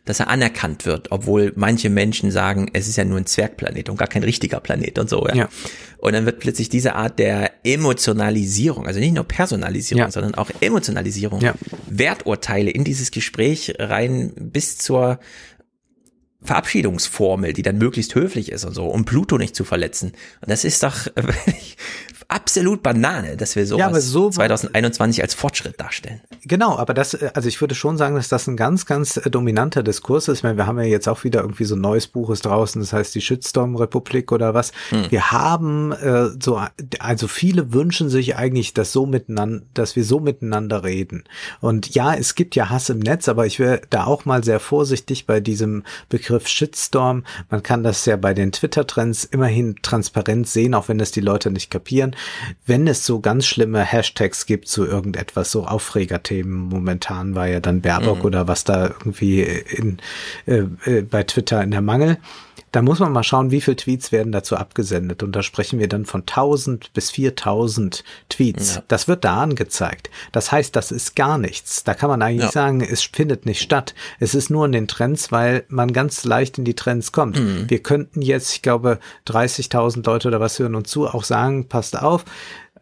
dass 0.04 0.20
er 0.20 0.28
anerkannt 0.28 0.84
wird, 0.84 1.10
obwohl 1.12 1.52
manche 1.56 1.88
Menschen 1.88 2.30
sagen, 2.30 2.68
es 2.74 2.88
ist 2.88 2.96
ja 2.96 3.04
nur 3.04 3.18
ein 3.18 3.26
Zwergplanet 3.26 3.88
und 3.88 3.96
gar 3.96 4.08
kein 4.08 4.22
richtiger 4.22 4.60
Planet 4.60 4.98
und 4.98 5.08
so. 5.08 5.26
Ja. 5.28 5.34
ja. 5.34 5.48
Und 5.98 6.12
dann 6.12 6.26
wird 6.26 6.40
plötzlich 6.40 6.68
diese 6.68 6.94
Art 6.94 7.18
der 7.18 7.52
Emotionalisierung, 7.64 8.86
also 8.86 9.00
nicht 9.00 9.14
nur 9.14 9.24
Personalisierung, 9.24 10.04
ja. 10.04 10.10
sondern 10.10 10.34
auch 10.34 10.50
Emotionalisierung, 10.60 11.40
ja. 11.40 11.54
Werturteile 11.88 12.70
in 12.70 12.84
dieses 12.84 13.10
Gespräch 13.10 13.74
rein 13.78 14.32
bis 14.36 14.76
zur 14.76 15.18
Verabschiedungsformel, 16.42 17.54
die 17.54 17.62
dann 17.62 17.78
möglichst 17.78 18.14
höflich 18.14 18.52
ist 18.52 18.64
und 18.66 18.74
so, 18.74 18.86
um 18.86 19.06
Pluto 19.06 19.38
nicht 19.38 19.56
zu 19.56 19.64
verletzen. 19.64 20.12
Und 20.42 20.50
das 20.50 20.64
ist 20.64 20.82
doch 20.82 21.06
absolut 22.28 22.82
Banane, 22.82 23.36
dass 23.36 23.56
wir 23.56 23.66
sowas 23.66 23.80
ja, 23.80 23.86
aber 23.86 24.00
so 24.00 24.30
2021 24.30 25.22
als 25.22 25.34
Fortschritt 25.34 25.80
darstellen. 25.80 26.20
Genau, 26.44 26.76
aber 26.78 26.94
das, 26.94 27.14
also 27.14 27.48
ich 27.48 27.60
würde 27.60 27.74
schon 27.74 27.96
sagen, 27.96 28.16
dass 28.16 28.28
das 28.28 28.46
ein 28.46 28.56
ganz, 28.56 28.86
ganz 28.86 29.20
dominanter 29.24 29.82
Diskurs 29.82 30.28
ist. 30.28 30.38
Ich 30.38 30.42
meine, 30.44 30.56
wir 30.56 30.66
haben 30.66 30.78
ja 30.78 30.84
jetzt 30.84 31.08
auch 31.08 31.24
wieder 31.24 31.40
irgendwie 31.40 31.64
so 31.64 31.74
ein 31.74 31.80
neues 31.80 32.06
Buch 32.06 32.30
ist 32.30 32.44
draußen, 32.44 32.80
das 32.80 32.92
heißt 32.92 33.14
die 33.14 33.20
Shitstorm-Republik 33.20 34.32
oder 34.32 34.54
was. 34.54 34.72
Hm. 34.90 35.10
Wir 35.10 35.30
haben 35.30 35.92
äh, 35.92 36.30
so, 36.40 36.60
also 36.98 37.28
viele 37.28 37.72
wünschen 37.72 38.10
sich 38.10 38.36
eigentlich, 38.36 38.74
dass 38.74 38.92
so 38.92 39.06
miteinander, 39.06 39.64
dass 39.74 39.96
wir 39.96 40.04
so 40.04 40.20
miteinander 40.20 40.84
reden. 40.84 41.24
Und 41.60 41.94
ja, 41.94 42.14
es 42.14 42.34
gibt 42.34 42.56
ja 42.56 42.70
Hass 42.70 42.90
im 42.90 42.98
Netz, 42.98 43.28
aber 43.28 43.46
ich 43.46 43.58
wäre 43.58 43.80
da 43.90 44.04
auch 44.04 44.24
mal 44.24 44.44
sehr 44.44 44.60
vorsichtig 44.60 45.26
bei 45.26 45.40
diesem 45.40 45.82
Begriff 46.08 46.48
Shitstorm. 46.48 47.24
Man 47.50 47.62
kann 47.62 47.82
das 47.82 48.04
ja 48.06 48.16
bei 48.16 48.34
den 48.34 48.52
Twitter-Trends 48.52 49.24
immerhin 49.24 49.76
transparent 49.82 50.48
sehen, 50.48 50.74
auch 50.74 50.88
wenn 50.88 50.98
das 50.98 51.10
die 51.10 51.20
Leute 51.20 51.50
nicht 51.50 51.70
kapieren. 51.70 52.13
Wenn 52.66 52.86
es 52.86 53.06
so 53.06 53.20
ganz 53.20 53.46
schlimme 53.46 53.80
Hashtags 53.80 54.46
gibt 54.46 54.68
zu 54.68 54.84
irgendetwas, 54.84 55.50
so 55.50 55.66
Aufregerthemen, 55.66 56.68
momentan 56.68 57.34
war 57.34 57.46
ja 57.46 57.60
dann 57.60 57.80
Baerbock 57.80 58.18
mhm. 58.18 58.24
oder 58.24 58.48
was 58.48 58.64
da 58.64 58.86
irgendwie 58.86 59.42
in, 59.42 59.98
äh, 60.46 60.64
äh, 60.84 61.02
bei 61.02 61.22
Twitter 61.22 61.62
in 61.62 61.70
der 61.70 61.82
Mangel. 61.82 62.18
Da 62.74 62.82
muss 62.82 62.98
man 62.98 63.12
mal 63.12 63.22
schauen, 63.22 63.52
wie 63.52 63.60
viele 63.60 63.76
Tweets 63.76 64.10
werden 64.10 64.32
dazu 64.32 64.56
abgesendet. 64.56 65.22
Und 65.22 65.30
da 65.30 65.44
sprechen 65.44 65.78
wir 65.78 65.86
dann 65.86 66.06
von 66.06 66.22
1000 66.22 66.92
bis 66.92 67.12
4000 67.12 68.02
Tweets. 68.28 68.74
Ja. 68.74 68.82
Das 68.88 69.06
wird 69.06 69.24
da 69.24 69.40
angezeigt. 69.40 70.10
Das 70.32 70.50
heißt, 70.50 70.74
das 70.74 70.90
ist 70.90 71.14
gar 71.14 71.38
nichts. 71.38 71.84
Da 71.84 71.94
kann 71.94 72.10
man 72.10 72.20
eigentlich 72.20 72.46
ja. 72.46 72.50
sagen, 72.50 72.80
es 72.80 73.04
findet 73.04 73.46
nicht 73.46 73.62
statt. 73.62 73.94
Es 74.18 74.34
ist 74.34 74.50
nur 74.50 74.66
in 74.66 74.72
den 74.72 74.88
Trends, 74.88 75.30
weil 75.30 75.62
man 75.68 75.92
ganz 75.92 76.24
leicht 76.24 76.58
in 76.58 76.64
die 76.64 76.74
Trends 76.74 77.12
kommt. 77.12 77.38
Mhm. 77.38 77.70
Wir 77.70 77.80
könnten 77.80 78.22
jetzt, 78.22 78.52
ich 78.56 78.62
glaube, 78.62 78.98
30.000 79.28 80.04
Leute 80.04 80.26
oder 80.26 80.40
was 80.40 80.58
hören 80.58 80.74
uns 80.74 80.90
zu, 80.90 81.06
auch 81.06 81.22
sagen, 81.22 81.68
passt 81.68 81.96
auf, 81.96 82.24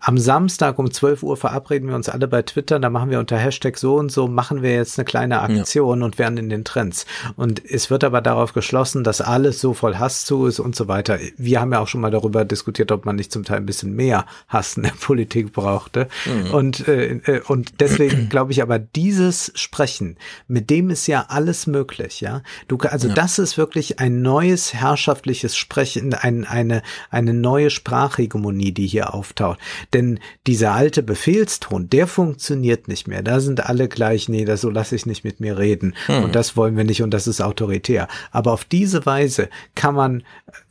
am 0.02 0.18
Samstag 0.18 0.78
um 0.80 0.90
12 0.90 1.22
Uhr 1.22 1.36
verabreden 1.36 1.88
wir 1.88 1.94
uns 1.94 2.08
alle 2.08 2.26
bei 2.26 2.42
Twitter, 2.42 2.80
da 2.80 2.90
machen 2.90 3.10
wir 3.10 3.20
unter 3.20 3.38
Hashtag 3.38 3.78
so 3.78 3.94
und 3.94 4.10
so, 4.10 4.26
machen 4.26 4.60
wir 4.60 4.74
jetzt 4.74 4.98
eine 4.98 5.04
kleine 5.04 5.40
Aktion 5.40 6.00
ja. 6.00 6.04
und 6.04 6.18
werden 6.18 6.38
in 6.38 6.50
den 6.50 6.64
Trends. 6.64 7.06
Und 7.36 7.64
es 7.64 7.88
wird 7.88 8.02
aber 8.02 8.20
darauf 8.20 8.52
geschlossen, 8.52 9.04
dass 9.04 9.20
alles 9.20 9.60
so 9.60 9.74
voll 9.74 9.96
Hass 9.96 10.24
zu 10.24 10.46
ist 10.46 10.58
und 10.58 10.74
so 10.74 10.88
weiter. 10.88 11.20
Wir 11.36 11.60
haben 11.60 11.72
ja 11.72 11.78
auch 11.78 11.86
schon 11.86 12.00
mal 12.00 12.10
darüber 12.10 12.44
diskutiert, 12.44 12.90
ob 12.90 13.06
man 13.06 13.14
nicht 13.14 13.30
zum 13.30 13.44
Teil 13.44 13.58
ein 13.58 13.66
bisschen 13.66 13.94
mehr 13.94 14.26
Hass 14.48 14.76
in 14.76 14.82
der 14.82 14.90
Politik 15.00 15.52
brauchte. 15.52 16.08
Mhm. 16.26 16.50
Und, 16.50 16.88
äh, 16.88 17.20
äh 17.24 17.40
und 17.46 17.80
deswegen 17.80 18.28
glaube 18.28 18.50
ich 18.50 18.60
aber 18.60 18.80
dieses 18.80 19.52
Sprechen, 19.54 20.16
mit 20.48 20.68
dem 20.68 20.90
ist 20.90 21.06
ja 21.06 21.26
alles 21.28 21.68
möglich, 21.68 22.20
ja. 22.20 22.42
Du, 22.66 22.76
also 22.78 23.06
ja. 23.06 23.14
das 23.14 23.38
ist 23.38 23.56
wirklich 23.56 24.00
ein 24.00 24.20
neues 24.20 24.74
herrschaftliches 24.74 25.56
Sprechen, 25.56 26.12
ein, 26.12 26.44
eine, 26.44 26.82
eine 27.10 27.32
neue 27.32 27.70
Sprachhegemonie, 27.70 28.72
die 28.72 28.88
hier 28.88 29.14
auftaucht. 29.14 29.60
Denn 29.92 30.18
dieser 30.46 30.72
alte 30.72 31.02
Befehlston, 31.02 31.90
der 31.90 32.06
funktioniert 32.06 32.88
nicht 32.88 33.08
mehr. 33.08 33.22
Da 33.22 33.40
sind 33.40 33.66
alle 33.66 33.88
gleich, 33.88 34.28
nee, 34.28 34.44
das 34.44 34.62
so 34.62 34.70
lasse 34.70 34.96
ich 34.96 35.06
nicht 35.06 35.24
mit 35.24 35.40
mir 35.40 35.58
reden. 35.58 35.94
Hm. 36.06 36.24
Und 36.24 36.34
das 36.34 36.56
wollen 36.56 36.76
wir 36.76 36.84
nicht 36.84 37.02
und 37.02 37.10
das 37.12 37.26
ist 37.26 37.40
autoritär. 37.40 38.08
Aber 38.30 38.52
auf 38.52 38.64
diese 38.64 39.04
Weise 39.06 39.48
kann 39.74 39.94
man, 39.94 40.22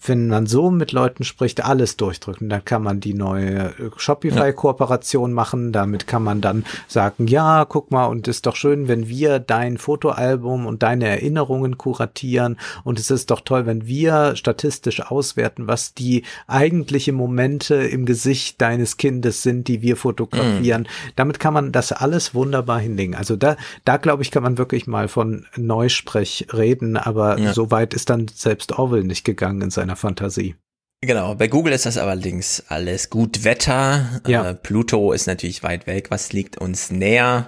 wenn 0.04 0.28
man 0.28 0.48
so 0.48 0.72
mit 0.72 0.92
Leuten 0.92 1.24
spricht, 1.24 1.64
alles 1.64 1.96
durchdrücken. 1.98 2.50
Dann 2.50 2.66
kann 2.66 2.82
man 2.82 3.00
die 3.00 3.14
neue 3.14 3.74
Shopify-Kooperation 3.96 5.32
machen. 5.32 5.72
Damit 5.72 6.08
kann 6.08 6.24
man 6.24 6.42
dann 6.42 6.66
sagen, 6.88 7.28
ja, 7.28 7.66
guck 7.66 7.92
mal, 7.92 8.06
und 8.06 8.28
ist 8.28 8.46
doch 8.46 8.56
schön, 8.56 8.88
wenn 8.88 9.08
wir 9.08 9.40
dein 9.40 9.78
Fotoalbum 9.78 10.66
und 10.66 10.82
deine 10.82 11.08
Erinnerungen 11.08 11.78
kuratieren. 11.78 12.58
Und 12.84 13.00
es 13.00 13.12
ist 13.12 13.30
doch 13.30 13.42
toll, 13.42 13.66
wenn 13.66 13.86
wir 13.86 14.36
statistisch 14.36 15.02
auswerten, 15.02 15.68
was 15.68 15.94
die 15.94 16.24
eigentliche 16.48 17.14
Momente 17.14 17.76
im 17.76 18.06
Gesicht 18.06 18.60
deines 18.60 18.98
Kindes 18.98 19.44
sind, 19.44 19.68
die 19.68 19.82
wir 19.82 19.98
fotografieren. 19.98 20.84
Mm. 20.84 21.12
Damit 21.16 21.40
kann 21.40 21.54
man 21.54 21.72
das 21.72 21.92
alles 21.92 22.34
wunderbar 22.34 22.80
hinlegen. 22.80 23.16
Also 23.16 23.36
da, 23.36 23.56
da 23.86 23.98
glaube 23.98 24.24
ich, 24.24 24.32
kann 24.32 24.44
man 24.44 24.58
wirklich 24.58 24.88
mal 24.88 25.08
von 25.08 25.46
Neusprech 25.56 26.48
reden, 26.54 26.98
aber 26.98 27.38
ja. 27.38 27.54
so 27.54 27.70
weit 27.70 27.94
ist 27.94 28.10
dann 28.10 28.28
selbst 28.34 28.78
Orwell 28.80 29.04
nicht 29.04 29.26
gegangen 29.26 29.62
in 29.62 29.70
seiner 29.70 29.91
Fantasie. 29.96 30.56
Genau, 31.02 31.34
bei 31.34 31.48
Google 31.48 31.74
ist 31.74 31.88
das 31.88 31.98
allerdings 31.98 32.64
alles 32.68 33.10
gut 33.10 33.44
Wetter. 33.44 34.22
Ja. 34.28 34.52
Äh, 34.52 34.54
Pluto 34.54 35.12
ist 35.14 35.26
natürlich 35.26 35.64
weit 35.64 35.88
weg. 35.88 36.12
Was 36.12 36.32
liegt 36.32 36.58
uns 36.58 36.92
näher? 36.92 37.48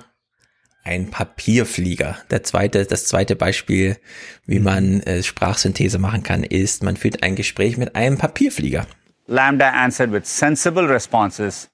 Ein 0.83 1.11
Papierflieger. 1.11 2.17
Der 2.31 2.43
zweite, 2.43 2.85
das 2.85 3.06
zweite 3.06 3.35
Beispiel, 3.35 3.97
wie 4.45 4.58
mhm. 4.58 4.65
man 4.65 4.99
äh, 5.01 5.22
Sprachsynthese 5.24 5.99
machen 5.99 6.24
kann, 6.24 6.43
ist, 6.43 6.83
man 6.83 6.97
führt 6.97 7.22
ein 7.24 7.35
Gespräch 7.35 7.77
mit 7.77 7.95
einem 7.95 8.17
Papierflieger. 8.17 8.88
Lambda 9.27 9.69
answered 9.69 10.11
with 10.11 10.26
sensible 10.26 10.88
responses, 10.88 11.69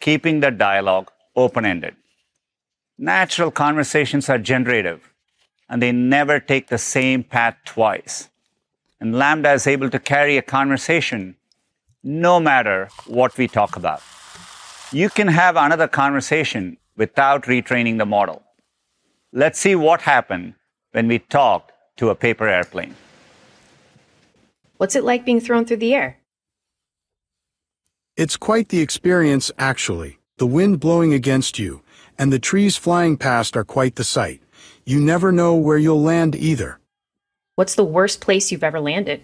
keeping 0.00 0.42
the 0.42 0.50
dialogue 0.50 1.10
open 1.34 1.64
ended. 1.64 1.94
Natural 2.98 3.50
conversations 3.50 4.28
are 4.28 4.38
generative 4.38 5.00
and 5.68 5.82
they 5.82 5.92
never 5.92 6.38
take 6.38 6.68
the 6.68 6.78
same 6.78 7.24
path 7.24 7.56
twice. 7.64 8.28
And 9.02 9.16
Lambda 9.16 9.52
is 9.52 9.66
able 9.66 9.90
to 9.90 9.98
carry 9.98 10.36
a 10.38 10.42
conversation 10.42 11.34
no 12.04 12.38
matter 12.38 12.88
what 13.08 13.36
we 13.36 13.48
talk 13.48 13.74
about. 13.74 14.00
You 14.92 15.10
can 15.10 15.26
have 15.26 15.56
another 15.56 15.88
conversation 15.88 16.76
without 16.96 17.42
retraining 17.42 17.98
the 17.98 18.06
model. 18.06 18.44
Let's 19.32 19.58
see 19.58 19.74
what 19.74 20.02
happened 20.02 20.54
when 20.92 21.08
we 21.08 21.18
talked 21.18 21.72
to 21.96 22.10
a 22.10 22.14
paper 22.14 22.46
airplane. 22.46 22.94
What's 24.76 24.94
it 24.94 25.02
like 25.02 25.24
being 25.24 25.40
thrown 25.40 25.64
through 25.64 25.78
the 25.78 25.94
air? 25.94 26.18
It's 28.16 28.36
quite 28.36 28.68
the 28.68 28.80
experience, 28.80 29.50
actually. 29.58 30.20
The 30.38 30.46
wind 30.46 30.78
blowing 30.78 31.12
against 31.12 31.58
you, 31.58 31.82
and 32.16 32.32
the 32.32 32.38
trees 32.38 32.76
flying 32.76 33.16
past 33.16 33.56
are 33.56 33.64
quite 33.64 33.96
the 33.96 34.04
sight. 34.04 34.40
You 34.86 35.00
never 35.00 35.32
know 35.32 35.56
where 35.56 35.78
you'll 35.78 36.02
land 36.02 36.36
either. 36.36 36.78
What's 37.56 37.74
the 37.74 37.84
worst 37.84 38.20
place 38.20 38.50
you've 38.50 38.64
ever 38.64 38.80
landed? 38.80 39.20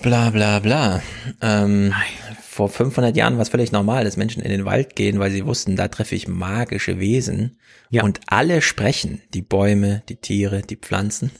Bla 0.00 0.30
bla 0.30 0.60
bla. 0.60 1.02
Ähm, 1.42 1.92
vor 2.40 2.70
500 2.70 3.16
Jahren 3.16 3.34
war 3.34 3.42
es 3.42 3.50
völlig 3.50 3.70
normal, 3.70 4.04
dass 4.04 4.16
Menschen 4.16 4.42
in 4.42 4.50
den 4.50 4.64
Wald 4.64 4.96
gehen, 4.96 5.18
weil 5.18 5.30
sie 5.30 5.44
wussten, 5.44 5.76
da 5.76 5.88
treffe 5.88 6.14
ich 6.14 6.26
magische 6.26 6.98
Wesen. 6.98 7.58
Ja. 7.90 8.02
Und 8.02 8.20
alle 8.26 8.62
sprechen, 8.62 9.20
die 9.34 9.42
Bäume, 9.42 10.02
die 10.08 10.16
Tiere, 10.16 10.62
die 10.62 10.76
Pflanzen. 10.76 11.30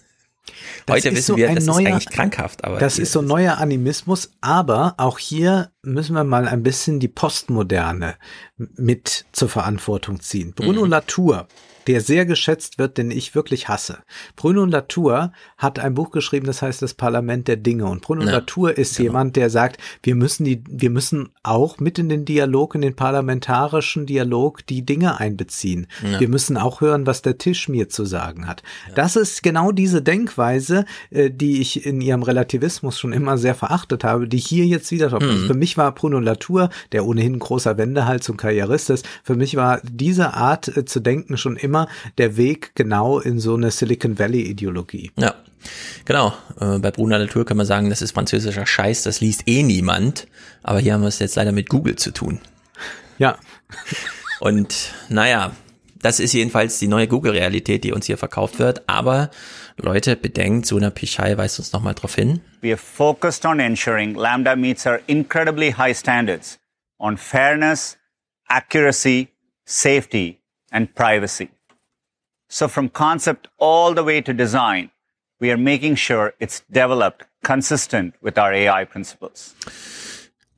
Heute 0.89 1.13
wissen 1.13 1.23
so 1.27 1.37
wir, 1.37 1.55
das 1.55 1.65
neuer, 1.65 1.81
ist 1.81 1.87
eigentlich 1.87 2.11
krankhaft. 2.11 2.65
Aber 2.65 2.79
das 2.79 2.99
ist 2.99 3.13
so 3.13 3.23
neuer 3.23 3.59
Animismus, 3.59 4.33
aber 4.41 4.95
auch 4.99 5.19
hier 5.19 5.71
müssen 5.83 6.15
wir 6.15 6.25
mal 6.25 6.49
ein 6.49 6.63
bisschen 6.63 7.01
die 7.01 7.09
Postmoderne 7.09 8.17
mit 8.57 9.27
zur 9.33 9.49
Verantwortung 9.49 10.21
ziehen. 10.21 10.53
Bruno 10.55 10.85
mhm. 10.85 10.91
Latour, 10.91 11.49
der 11.89 12.03
sehr 12.03 12.27
geschätzt 12.27 12.79
wird, 12.79 12.99
den 12.99 13.11
ich 13.11 13.35
wirklich 13.35 13.69
hasse. 13.69 14.01
Bruno 14.37 14.67
Latour 14.67 15.33
hat 15.57 15.79
ein 15.79 15.95
Buch 15.95 16.11
geschrieben, 16.11 16.47
das 16.47 16.61
heißt 16.61 16.83
das 16.83 16.93
Parlament 16.93 17.49
der 17.49 17.57
Dinge. 17.57 17.87
Und 17.87 18.03
Bruno 18.03 18.25
ja, 18.25 18.33
Latour 18.33 18.77
ist 18.77 18.99
genau. 18.99 19.09
jemand, 19.09 19.37
der 19.37 19.49
sagt, 19.49 19.81
wir 20.03 20.15
müssen 20.15 20.45
die, 20.45 20.63
wir 20.69 20.91
müssen 20.91 21.31
auch 21.43 21.79
mit 21.79 21.99
in 21.99 22.11
den 22.11 22.27
Dialog, 22.27 22.75
in 22.75 22.83
den 22.83 22.95
parlamentarischen 22.95 24.05
Dialog 24.05 24.67
die 24.67 24.85
Dinge 24.85 25.19
einbeziehen. 25.19 25.87
Ja. 26.03 26.21
Wir 26.21 26.29
müssen 26.29 26.59
auch 26.59 26.83
hören, 26.83 27.07
was 27.07 27.23
der 27.23 27.39
Tisch 27.39 27.71
mir 27.71 27.89
zu 27.89 28.05
sagen 28.05 28.47
hat. 28.47 28.63
Ja. 28.89 28.95
Das 28.95 29.17
ist 29.17 29.43
genau 29.43 29.73
diese 29.73 30.03
Denkweise, 30.03 30.85
äh, 31.09 31.31
die 31.31 31.63
ich 31.63 31.87
in 31.87 32.03
ihrem 32.03 32.23
Relativismus 32.23 32.99
schon 32.99 33.15
immer 33.15 33.39
sehr 33.39 33.55
verachtet 33.55 34.05
habe, 34.05 34.29
die 34.29 34.37
hier 34.37 34.67
jetzt 34.67 34.91
wieder 34.91 35.09
drauf 35.09 35.23
mhm. 35.23 35.47
Für 35.47 35.55
mich 35.55 35.79
war 35.79 35.95
Bruno 35.95 36.19
Latour, 36.19 36.69
der 36.93 37.07
ohnehin 37.07 37.39
großer 37.39 37.79
Wendehals 37.79 38.29
und 38.29 38.37
Karrierist 38.37 38.91
ist, 38.91 39.09
für 39.25 39.37
mich 39.37 39.57
war 39.57 39.81
diese 39.83 40.35
Art 40.35 40.77
äh, 40.77 40.85
zu 40.85 41.01
denken 41.01 41.39
schon 41.39 41.57
immer 41.57 41.78
immer 41.79 41.89
der 42.17 42.37
Weg 42.37 42.75
genau 42.75 43.21
in 43.21 43.39
so 43.39 43.55
eine 43.55 43.71
Silicon 43.71 44.19
Valley 44.19 44.43
Ideologie. 44.43 45.11
Ja. 45.17 45.35
Genau, 46.05 46.33
äh, 46.61 46.79
bei 46.79 46.91
Bruno 46.91 47.17
Latour 47.17 47.45
kann 47.45 47.57
man 47.57 47.67
sagen, 47.67 47.91
das 47.91 48.01
ist 48.01 48.13
französischer 48.13 48.65
Scheiß, 48.65 49.03
das 49.03 49.21
liest 49.21 49.43
eh 49.47 49.63
niemand, 49.63 50.29
aber 50.63 50.79
hier 50.79 50.95
haben 50.95 51.03
wir 51.03 51.09
es 51.09 51.19
jetzt 51.19 51.35
leider 51.35 51.53
mit 51.53 51.69
Google 51.69 51.97
zu 51.97 52.13
tun. 52.13 52.41
Ja. 53.19 53.37
Und 54.41 54.95
naja, 55.09 55.51
das 56.01 56.21
ist 56.21 56.33
jedenfalls 56.33 56.79
die 56.79 56.87
neue 56.87 57.09
Google-Realität, 57.09 57.83
die 57.83 57.93
uns 57.93 58.07
hier 58.07 58.17
verkauft 58.17 58.61
wird. 58.61 58.89
Aber 58.89 59.31
Leute, 59.77 60.15
bedenkt, 60.15 60.67
Suna 60.67 60.91
Pichai 60.91 61.37
weist 61.37 61.59
uns 61.59 61.73
nochmal 61.73 61.95
darauf 61.95 62.15
hin. 62.15 62.41
We 62.63 62.69
are 62.69 62.77
focused 62.77 63.45
on 63.45 63.59
ensuring 63.59 64.15
Lambda 64.15 64.55
meets 64.55 64.87
our 64.87 65.01
incredibly 65.09 65.73
high 65.73 65.95
standards 65.95 66.61
on 67.01 67.17
fairness, 67.17 67.99
accuracy, 68.49 69.29
safety 69.65 70.39
and 70.71 70.95
privacy. 70.95 71.49
So 72.49 72.67
from 72.67 72.89
concept 72.89 73.49
all 73.59 73.93
the 73.95 74.03
way 74.03 74.21
to 74.23 74.33
design, 74.33 74.91
we 75.39 75.51
are 75.51 75.57
making 75.59 75.97
sure 75.97 76.33
it's 76.41 76.63
developed 76.71 77.25
consistent 77.45 78.15
with 78.23 78.39
our 78.39 78.53
AI 78.53 78.85
principles. 78.85 79.55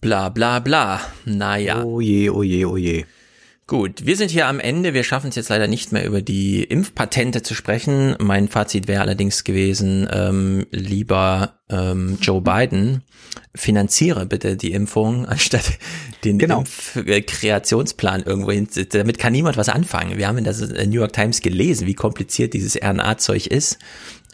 Blah, 0.00 0.30
blah, 0.30 0.60
blah. 0.60 1.00
Naja. 1.26 1.82
Oh 1.84 2.00
je, 2.00 2.30
oh 2.30 2.42
je, 2.42 2.64
oh 2.64 2.76
je. 2.76 3.04
Gut, 3.70 4.04
wir 4.04 4.16
sind 4.16 4.32
hier 4.32 4.48
am 4.48 4.58
Ende. 4.58 4.94
Wir 4.94 5.04
schaffen 5.04 5.28
es 5.28 5.36
jetzt 5.36 5.48
leider 5.48 5.68
nicht 5.68 5.92
mehr 5.92 6.04
über 6.04 6.22
die 6.22 6.64
Impfpatente 6.64 7.44
zu 7.44 7.54
sprechen. 7.54 8.16
Mein 8.18 8.48
Fazit 8.48 8.88
wäre 8.88 9.00
allerdings 9.00 9.44
gewesen, 9.44 10.08
ähm, 10.10 10.66
lieber 10.72 11.60
ähm, 11.68 12.18
Joe 12.20 12.40
Biden, 12.40 13.04
finanziere 13.54 14.26
bitte 14.26 14.56
die 14.56 14.72
Impfung, 14.72 15.24
anstatt 15.28 15.78
den 16.24 16.40
genau. 16.40 16.58
Impfkreationsplan 16.58 18.24
irgendwo 18.24 18.50
hin. 18.50 18.66
Damit 18.90 19.18
kann 19.20 19.32
niemand 19.32 19.56
was 19.56 19.68
anfangen. 19.68 20.18
Wir 20.18 20.26
haben 20.26 20.38
in 20.38 20.42
der 20.42 20.86
New 20.88 20.98
York 20.98 21.12
Times 21.12 21.40
gelesen, 21.40 21.86
wie 21.86 21.94
kompliziert 21.94 22.54
dieses 22.54 22.74
RNA-Zeug 22.74 23.46
ist. 23.46 23.78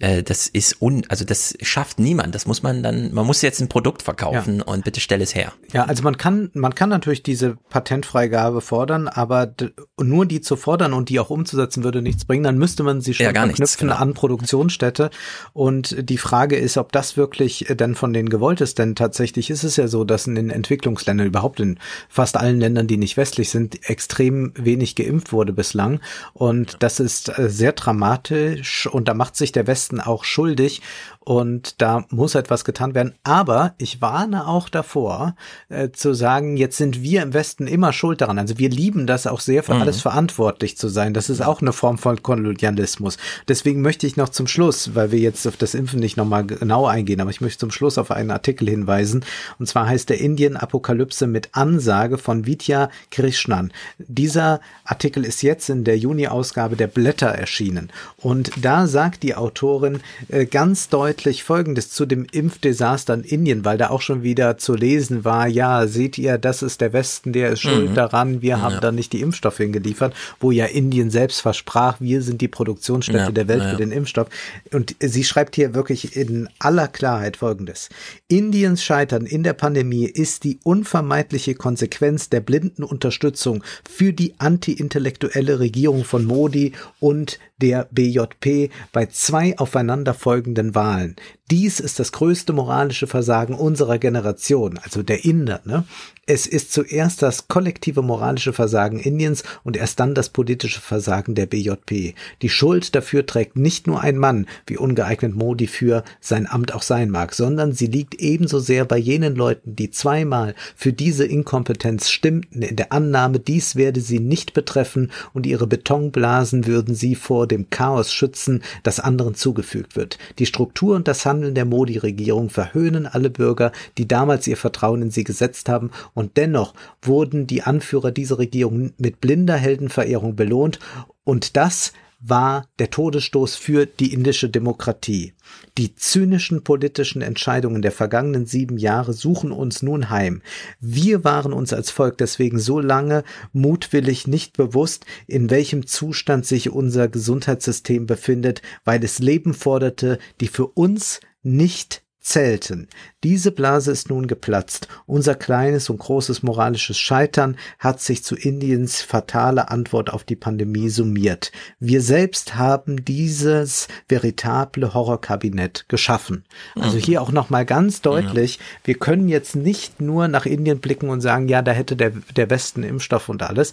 Äh, 0.01 0.23
das 0.23 0.47
ist 0.47 0.81
un, 0.81 1.05
also 1.09 1.25
das 1.25 1.57
schafft 1.63 1.99
niemand. 1.99 2.35
Das 2.35 2.47
muss 2.47 2.63
man 2.63 2.83
dann, 2.83 3.13
man 3.15 3.27
muss 3.27 3.43
jetzt 3.43 3.61
ein 3.61 3.69
Produkt 3.69 4.03
verkaufen 4.03 4.59
ja. 4.59 4.65
und 4.65 4.85
bitte 4.85 5.01
stell 5.01 5.23
es 5.23 5.35
her. 5.35 5.53
Ja, 5.73 5.85
also 5.85 6.03
man 6.03 6.17
kann, 6.17 6.51
man 6.55 6.75
kann 6.75 6.89
natürlich 6.89 7.23
diese 7.23 7.57
Patentfreigabe 7.71 8.61
fordern, 8.61 9.09
aber 9.09 9.53
nur 10.01 10.27
die 10.27 10.41
zu 10.41 10.57
fordern 10.57 10.93
und 10.93 11.09
die 11.09 11.19
auch 11.21 11.31
umzusetzen 11.31 11.85
würde 11.85 12.03
nichts 12.03 12.25
bringen. 12.25 12.45
Dann 12.45 12.59
müsste 12.59 12.83
man 12.83 13.01
sie 13.01 13.15
schon 13.15 13.25
ja, 13.25 13.33
verknüpfen 13.33 13.63
nichts, 13.63 13.79
genau. 13.79 13.97
an 13.97 14.15
Produktionsstätte. 14.15 15.11
Und 15.53 15.97
die 16.09 16.19
Frage 16.19 16.57
ist, 16.57 16.77
ob 16.77 16.93
das 16.93 17.17
wirklich 17.17 17.67
denn 17.71 17.95
von 17.95 18.13
denen 18.13 18.29
gewollt 18.29 18.61
ist. 18.61 18.79
Denn 18.79 18.95
tatsächlich 18.95 19.51
ist 19.51 19.65
es 19.65 19.77
ja 19.77 19.89
so, 19.89 20.05
dass 20.05 20.27
in 20.27 20.35
den 20.35 20.51
Entwicklungsländern, 20.51 21.27
überhaupt 21.27 21.61
in 21.61 21.79
fast 22.09 22.37
allen 22.37 22.61
Ländern, 22.61 22.87
die 22.87 22.97
nicht 22.97 23.17
westlich 23.17 23.51
sind, 23.51 23.89
extrem 23.89 24.53
wenig 24.57 24.95
geimpft 24.95 25.33
wurde 25.33 25.53
bislang. 25.53 26.01
Und 26.35 26.77
das 26.81 27.01
ist 27.01 27.39
äh, 27.39 27.49
sehr 27.49 27.73
dramatisch. 27.73 28.87
Und 28.87 29.09
da 29.09 29.15
macht 29.15 29.37
sich 29.37 29.53
der 29.53 29.67
Westen 29.67 29.86
Westen 29.87 30.01
auch 30.01 30.25
schuldig 30.25 30.83
und 31.29 31.83
da 31.83 32.05
muss 32.11 32.37
etwas 32.37 32.65
getan 32.65 32.95
werden. 32.95 33.13
Aber 33.25 33.75
ich 33.79 34.01
warne 34.01 34.47
auch 34.47 34.69
davor, 34.69 35.35
äh, 35.69 35.91
zu 35.91 36.15
sagen, 36.15 36.57
jetzt 36.57 36.77
sind 36.77 37.03
wir 37.03 37.21
im 37.21 37.35
Westen 37.35 37.67
immer 37.67 37.93
schuld 37.93 38.21
daran. 38.21 38.39
Also 38.39 38.59
wir 38.59 38.71
lieben 38.71 39.09
das 39.09 39.27
auch 39.27 39.41
sehr, 39.41 39.65
für 39.65 39.75
mhm. 39.75 39.83
alles 39.83 40.01
verantwortlich 40.01 40.77
zu 40.77 40.87
sein. 40.87 41.15
Das 41.15 41.29
ist 41.29 41.41
auch 41.41 41.61
eine 41.61 41.73
Form 41.73 41.99
von 41.99 42.23
Kolonialismus. 42.23 43.19
Deswegen 43.49 43.83
möchte 43.83 44.07
ich 44.07 44.17
noch 44.17 44.29
zum 44.29 44.47
Schluss, 44.47 44.95
weil 44.95 45.11
wir 45.11 45.19
jetzt 45.19 45.49
auf 45.49 45.57
das 45.57 45.75
Impfen 45.75 45.99
nicht 45.99 46.17
nochmal 46.17 46.47
genau 46.47 46.87
eingehen, 46.87 47.21
aber 47.21 47.31
ich 47.31 47.41
möchte 47.41 47.59
zum 47.59 47.73
Schluss 47.73 47.99
auf 47.99 48.13
einen 48.13 48.31
Artikel 48.31 48.69
hinweisen. 48.69 49.25
Und 49.59 49.67
zwar 49.67 49.89
heißt 49.89 50.09
der 50.09 50.21
Indien-Apokalypse 50.21 51.27
mit 51.27 51.49
Ansage 51.57 52.19
von 52.19 52.47
Vidya 52.47 52.89
Krishnan. 53.11 53.73
Dieser 53.99 54.61
Artikel 54.85 55.25
ist 55.25 55.43
jetzt 55.43 55.71
in 55.71 55.83
der 55.83 55.99
Juni-Ausgabe 55.99 56.77
der 56.77 56.87
Blätter 56.87 57.31
erschienen. 57.31 57.91
Und 58.17 58.53
da 58.63 58.87
sagt 58.87 59.25
die 59.25 59.35
Autorin 59.35 59.99
äh, 60.29 60.47
ganz 60.47 60.89
deutlich, 60.89 61.16
deutlich 61.17 61.45
Folgendes 61.45 61.91
zu 61.91 62.05
dem 62.05 62.27
Impfdesaster 62.31 63.15
in 63.15 63.23
Indien, 63.23 63.65
weil 63.65 63.79
da 63.79 63.89
auch 63.89 64.03
schon 64.03 64.23
wieder 64.23 64.59
zu 64.59 64.75
lesen 64.75 65.25
war, 65.25 65.47
ja, 65.47 65.87
seht 65.87 66.19
ihr, 66.19 66.37
das 66.37 66.63
ist 66.63 66.83
der 66.83 66.93
Westen, 66.93 67.33
der 67.33 67.53
ist 67.53 67.61
schuld 67.61 67.91
mhm. 67.91 67.95
daran, 67.95 68.43
wir 68.43 68.61
haben 68.61 68.75
ja. 68.75 68.81
da 68.81 68.93
nicht 68.93 69.15
die 69.15 69.23
Impfstoffe 69.23 69.57
hingeliefert, 69.57 70.15
wo 70.41 70.51
ja 70.51 70.67
Indien 70.67 71.11
selbst 71.11 71.41
versprach, 71.41 72.01
wir 72.01 72.21
sind 72.21 72.43
die 72.43 72.49
Produktionsstätte 72.49 73.19
ja. 73.19 73.31
der 73.31 73.49
Welt 73.49 73.63
ja. 73.63 73.71
für 73.71 73.77
den 73.77 73.93
Impfstoff. 73.93 74.29
Und 74.73 74.95
sie 75.01 75.25
schreibt 75.25 75.57
hier 75.57 75.75
wirklich 75.75 76.17
in 76.17 76.51
aller 76.59 76.89
Klarheit 76.89 77.39
Folgendes. 77.39 77.89
Indiens 78.29 78.85
Scheitern 78.85 79.25
in 79.25 79.43
der 79.43 79.55
Pandemie 79.55 80.05
ist 80.05 80.45
die 80.45 80.59
unvermeidliche 80.65 81.55
Konsequenz 81.55 82.29
der 82.29 82.41
blinden 82.41 82.85
Unterstützung 82.85 83.65
für 83.91 84.13
die 84.13 84.35
anti-intellektuelle 84.39 85.61
Regierung 85.61 86.05
von 86.05 86.27
Modi 86.27 86.73
und 87.01 87.39
der 87.61 87.89
BJP 87.91 88.71
bei 88.93 89.07
zwei 89.07 89.59
aufeinanderfolgenden 89.59 90.75
Wahlen. 90.75 91.17
Dies 91.51 91.81
ist 91.81 91.99
das 91.99 92.13
größte 92.13 92.53
moralische 92.53 93.07
Versagen 93.07 93.55
unserer 93.55 93.99
Generation, 93.99 94.79
also 94.83 95.03
der 95.03 95.25
Inder. 95.25 95.61
Ne? 95.65 95.85
Es 96.29 96.49
ist 96.49 96.73
zuerst 96.73 97.23
das 97.23 97.47
kollektive 97.47 98.03
moralische 98.03 98.53
Versagen 98.53 98.99
Indiens 98.99 99.45
und 99.63 99.77
erst 99.77 100.01
dann 100.01 100.13
das 100.13 100.29
politische 100.29 100.81
Versagen 100.81 101.37
der 101.37 101.47
BJP. 101.47 102.17
Die 102.43 102.49
Schuld 102.49 102.97
dafür 102.97 103.27
trägt 103.27 103.55
nicht 103.55 103.87
nur 103.87 104.01
ein 104.01 104.19
Mann, 104.19 104.49
wie 104.67 104.77
ungeeignet 104.77 105.37
Modi 105.37 105.69
für 105.69 106.03
sein 106.21 106.49
Amt 106.51 106.75
auch 106.75 106.83
sein 106.83 107.11
mag, 107.11 107.33
sondern 107.33 107.71
sie 107.71 107.87
liegt 107.87 108.17
ebenso 108.17 108.59
sehr 108.59 108.85
bei 108.85 108.97
jenen 108.97 109.37
Leuten, 109.37 109.77
die 109.77 109.93
zweimal 109.93 110.57
für 110.75 110.93
diese 110.93 111.25
Inkompetenz 111.25 112.11
stimmten, 112.11 112.61
in 112.61 112.75
der 112.75 112.91
Annahme, 112.91 113.39
dies 113.39 113.77
werde 113.77 114.01
sie 114.01 114.19
nicht 114.19 114.53
betreffen 114.53 115.13
und 115.33 115.47
ihre 115.47 115.69
Betonblasen 115.69 116.67
würden 116.67 116.97
sie 116.97 117.15
vor 117.15 117.47
dem 117.47 117.71
Chaos 117.71 118.13
schützen, 118.13 118.65
das 118.83 118.99
anderen 118.99 119.37
zugefügt 119.37 119.95
wird. 119.95 120.19
Die 120.41 120.47
Struktur 120.47 120.97
und 120.97 121.07
das 121.07 121.25
Handeln 121.25 121.55
der 121.55 121.67
Modi-Regierung 121.67 122.51
verhöhnen 122.51 123.07
alle 123.07 123.31
Bürger, 123.31 123.71
die 123.97 124.09
damals 124.09 124.49
ihr 124.49 124.57
Vertrauen 124.57 125.03
in 125.03 125.13
sie 125.13 125.23
gesetzt 125.23 125.69
haben 125.69 125.93
und 126.17 126.37
dennoch 126.37 126.75
wurden 127.03 127.47
die 127.47 127.63
Anführer 127.63 128.11
dieser 128.11 128.39
Regierung 128.39 128.95
mit 128.99 129.21
blinder 129.21 129.57
Heldenverehrung 129.57 130.35
belohnt 130.35 130.81
und 131.25 131.57
das 131.57 131.93
war 132.19 132.67
der 132.79 132.91
Todesstoß 132.91 133.57
für 133.57 133.85
die 133.85 134.15
indische 134.15 134.49
Demokratie. 134.49 135.35
Die 135.77 135.95
zynischen 135.95 136.65
politischen 136.65 137.21
Entscheidungen 137.21 137.83
der 137.83 137.93
vergangenen 137.93 138.47
sieben 138.47 138.79
Jahre 138.79 139.13
suchen 139.13 139.53
uns 139.53 139.83
nun 139.83 140.09
heim. 140.09 140.41
Wir 140.81 141.25
waren 141.25 141.53
uns 141.53 141.75
als 141.75 141.91
Volk 141.91 142.17
deswegen 142.17 142.59
so 142.59 142.81
lange 142.81 143.23
mutwillig 143.53 144.27
nicht 144.27 144.57
bewusst, 144.57 145.05
in 145.27 145.51
welchem 145.51 145.87
Zustand 145.87 146.47
sich 146.47 146.71
unser 146.71 147.09
Gesundheitssystem 147.09 148.07
befindet, 148.07 148.63
weil 148.85 149.05
es 149.05 149.19
Leben 149.19 149.53
forderte, 149.53 150.19
die 150.41 150.49
für 150.49 150.67
uns 150.67 151.21
nicht 151.43 152.03
zählten. 152.27 152.89
Diese 153.23 153.53
Blase 153.53 153.93
ist 153.93 154.11
nun 154.11 154.27
geplatzt. 154.27 154.89
Unser 155.07 155.37
kleines 155.37 155.89
und 155.89 155.99
großes 155.99 156.43
moralisches 156.43 156.99
Scheitern 156.99 157.57
hat 157.79 158.01
sich 158.01 158.25
zu 158.25 158.35
Indiens 158.35 159.01
fatale 159.01 159.71
Antwort 159.71 160.13
auf 160.13 160.25
die 160.25 160.35
Pandemie 160.35 160.89
summiert. 160.89 161.53
Wir 161.79 162.03
selbst 162.03 162.57
haben 162.57 163.05
dieses 163.05 163.87
veritable 164.09 164.93
Horrorkabinett 164.93 165.89
geschaffen. 165.89 166.45
Also 166.75 166.99
hier 166.99 167.23
auch 167.23 167.31
nochmal 167.31 167.65
ganz 167.65 168.03
deutlich, 168.03 168.59
wir 168.83 168.97
können 168.97 169.29
jetzt 169.29 169.55
nicht 169.55 170.01
nur 170.01 170.27
nach 170.27 170.47
Indien 170.47 170.81
blicken 170.81 171.09
und 171.09 171.21
sagen, 171.21 171.49
ja, 171.49 171.63
da 171.63 171.71
hätte 171.71 171.95
der, 171.95 172.11
der 172.35 172.51
Westen 172.51 172.83
Impfstoff 172.83 173.29
und 173.29 173.43
alles 173.43 173.73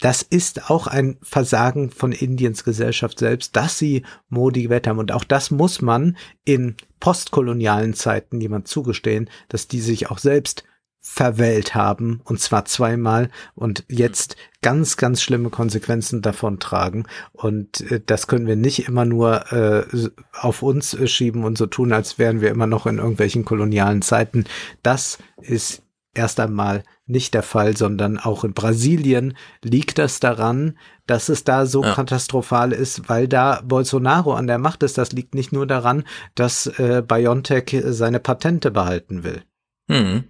das 0.00 0.22
ist 0.22 0.70
auch 0.70 0.86
ein 0.86 1.16
Versagen 1.22 1.90
von 1.90 2.12
Indiens 2.12 2.64
Gesellschaft 2.64 3.18
selbst, 3.18 3.56
dass 3.56 3.78
sie 3.78 4.04
Modi 4.28 4.62
gewählt 4.62 4.86
haben. 4.86 4.98
Und 4.98 5.12
auch 5.12 5.24
das 5.24 5.50
muss 5.50 5.82
man 5.82 6.16
in 6.44 6.76
postkolonialen 7.00 7.94
Zeiten 7.94 8.40
jemand 8.40 8.68
zugestehen, 8.68 9.30
dass 9.48 9.68
die 9.68 9.80
sich 9.80 10.10
auch 10.10 10.18
selbst 10.18 10.64
verwählt 11.00 11.74
haben 11.74 12.20
und 12.24 12.40
zwar 12.40 12.64
zweimal 12.64 13.30
und 13.54 13.84
jetzt 13.88 14.36
ganz, 14.62 14.96
ganz 14.96 15.22
schlimme 15.22 15.48
Konsequenzen 15.48 16.22
davon 16.22 16.58
tragen. 16.58 17.06
Und 17.32 17.80
äh, 17.90 18.00
das 18.04 18.26
können 18.26 18.46
wir 18.46 18.56
nicht 18.56 18.86
immer 18.88 19.04
nur 19.04 19.52
äh, 19.52 19.86
auf 20.32 20.62
uns 20.62 20.96
schieben 21.08 21.44
und 21.44 21.56
so 21.56 21.66
tun, 21.66 21.92
als 21.92 22.18
wären 22.18 22.40
wir 22.40 22.50
immer 22.50 22.66
noch 22.66 22.86
in 22.86 22.98
irgendwelchen 22.98 23.44
kolonialen 23.44 24.02
Zeiten. 24.02 24.44
Das 24.82 25.18
ist 25.40 25.82
erst 26.14 26.40
einmal 26.40 26.84
nicht 27.08 27.34
der 27.34 27.42
Fall, 27.42 27.76
sondern 27.76 28.18
auch 28.18 28.44
in 28.44 28.52
Brasilien 28.52 29.34
liegt 29.62 29.98
das 29.98 30.20
daran, 30.20 30.78
dass 31.06 31.28
es 31.28 31.44
da 31.44 31.66
so 31.66 31.82
ja. 31.82 31.94
katastrophal 31.94 32.72
ist, 32.72 33.08
weil 33.08 33.28
da 33.28 33.62
Bolsonaro 33.64 34.34
an 34.34 34.46
der 34.46 34.58
Macht 34.58 34.82
ist. 34.82 34.98
Das 34.98 35.12
liegt 35.12 35.34
nicht 35.34 35.52
nur 35.52 35.66
daran, 35.66 36.04
dass 36.34 36.66
äh, 36.66 37.02
BioNTech 37.06 37.82
seine 37.86 38.20
Patente 38.20 38.70
behalten 38.70 39.24
will. 39.24 39.42
Hm. 39.90 40.24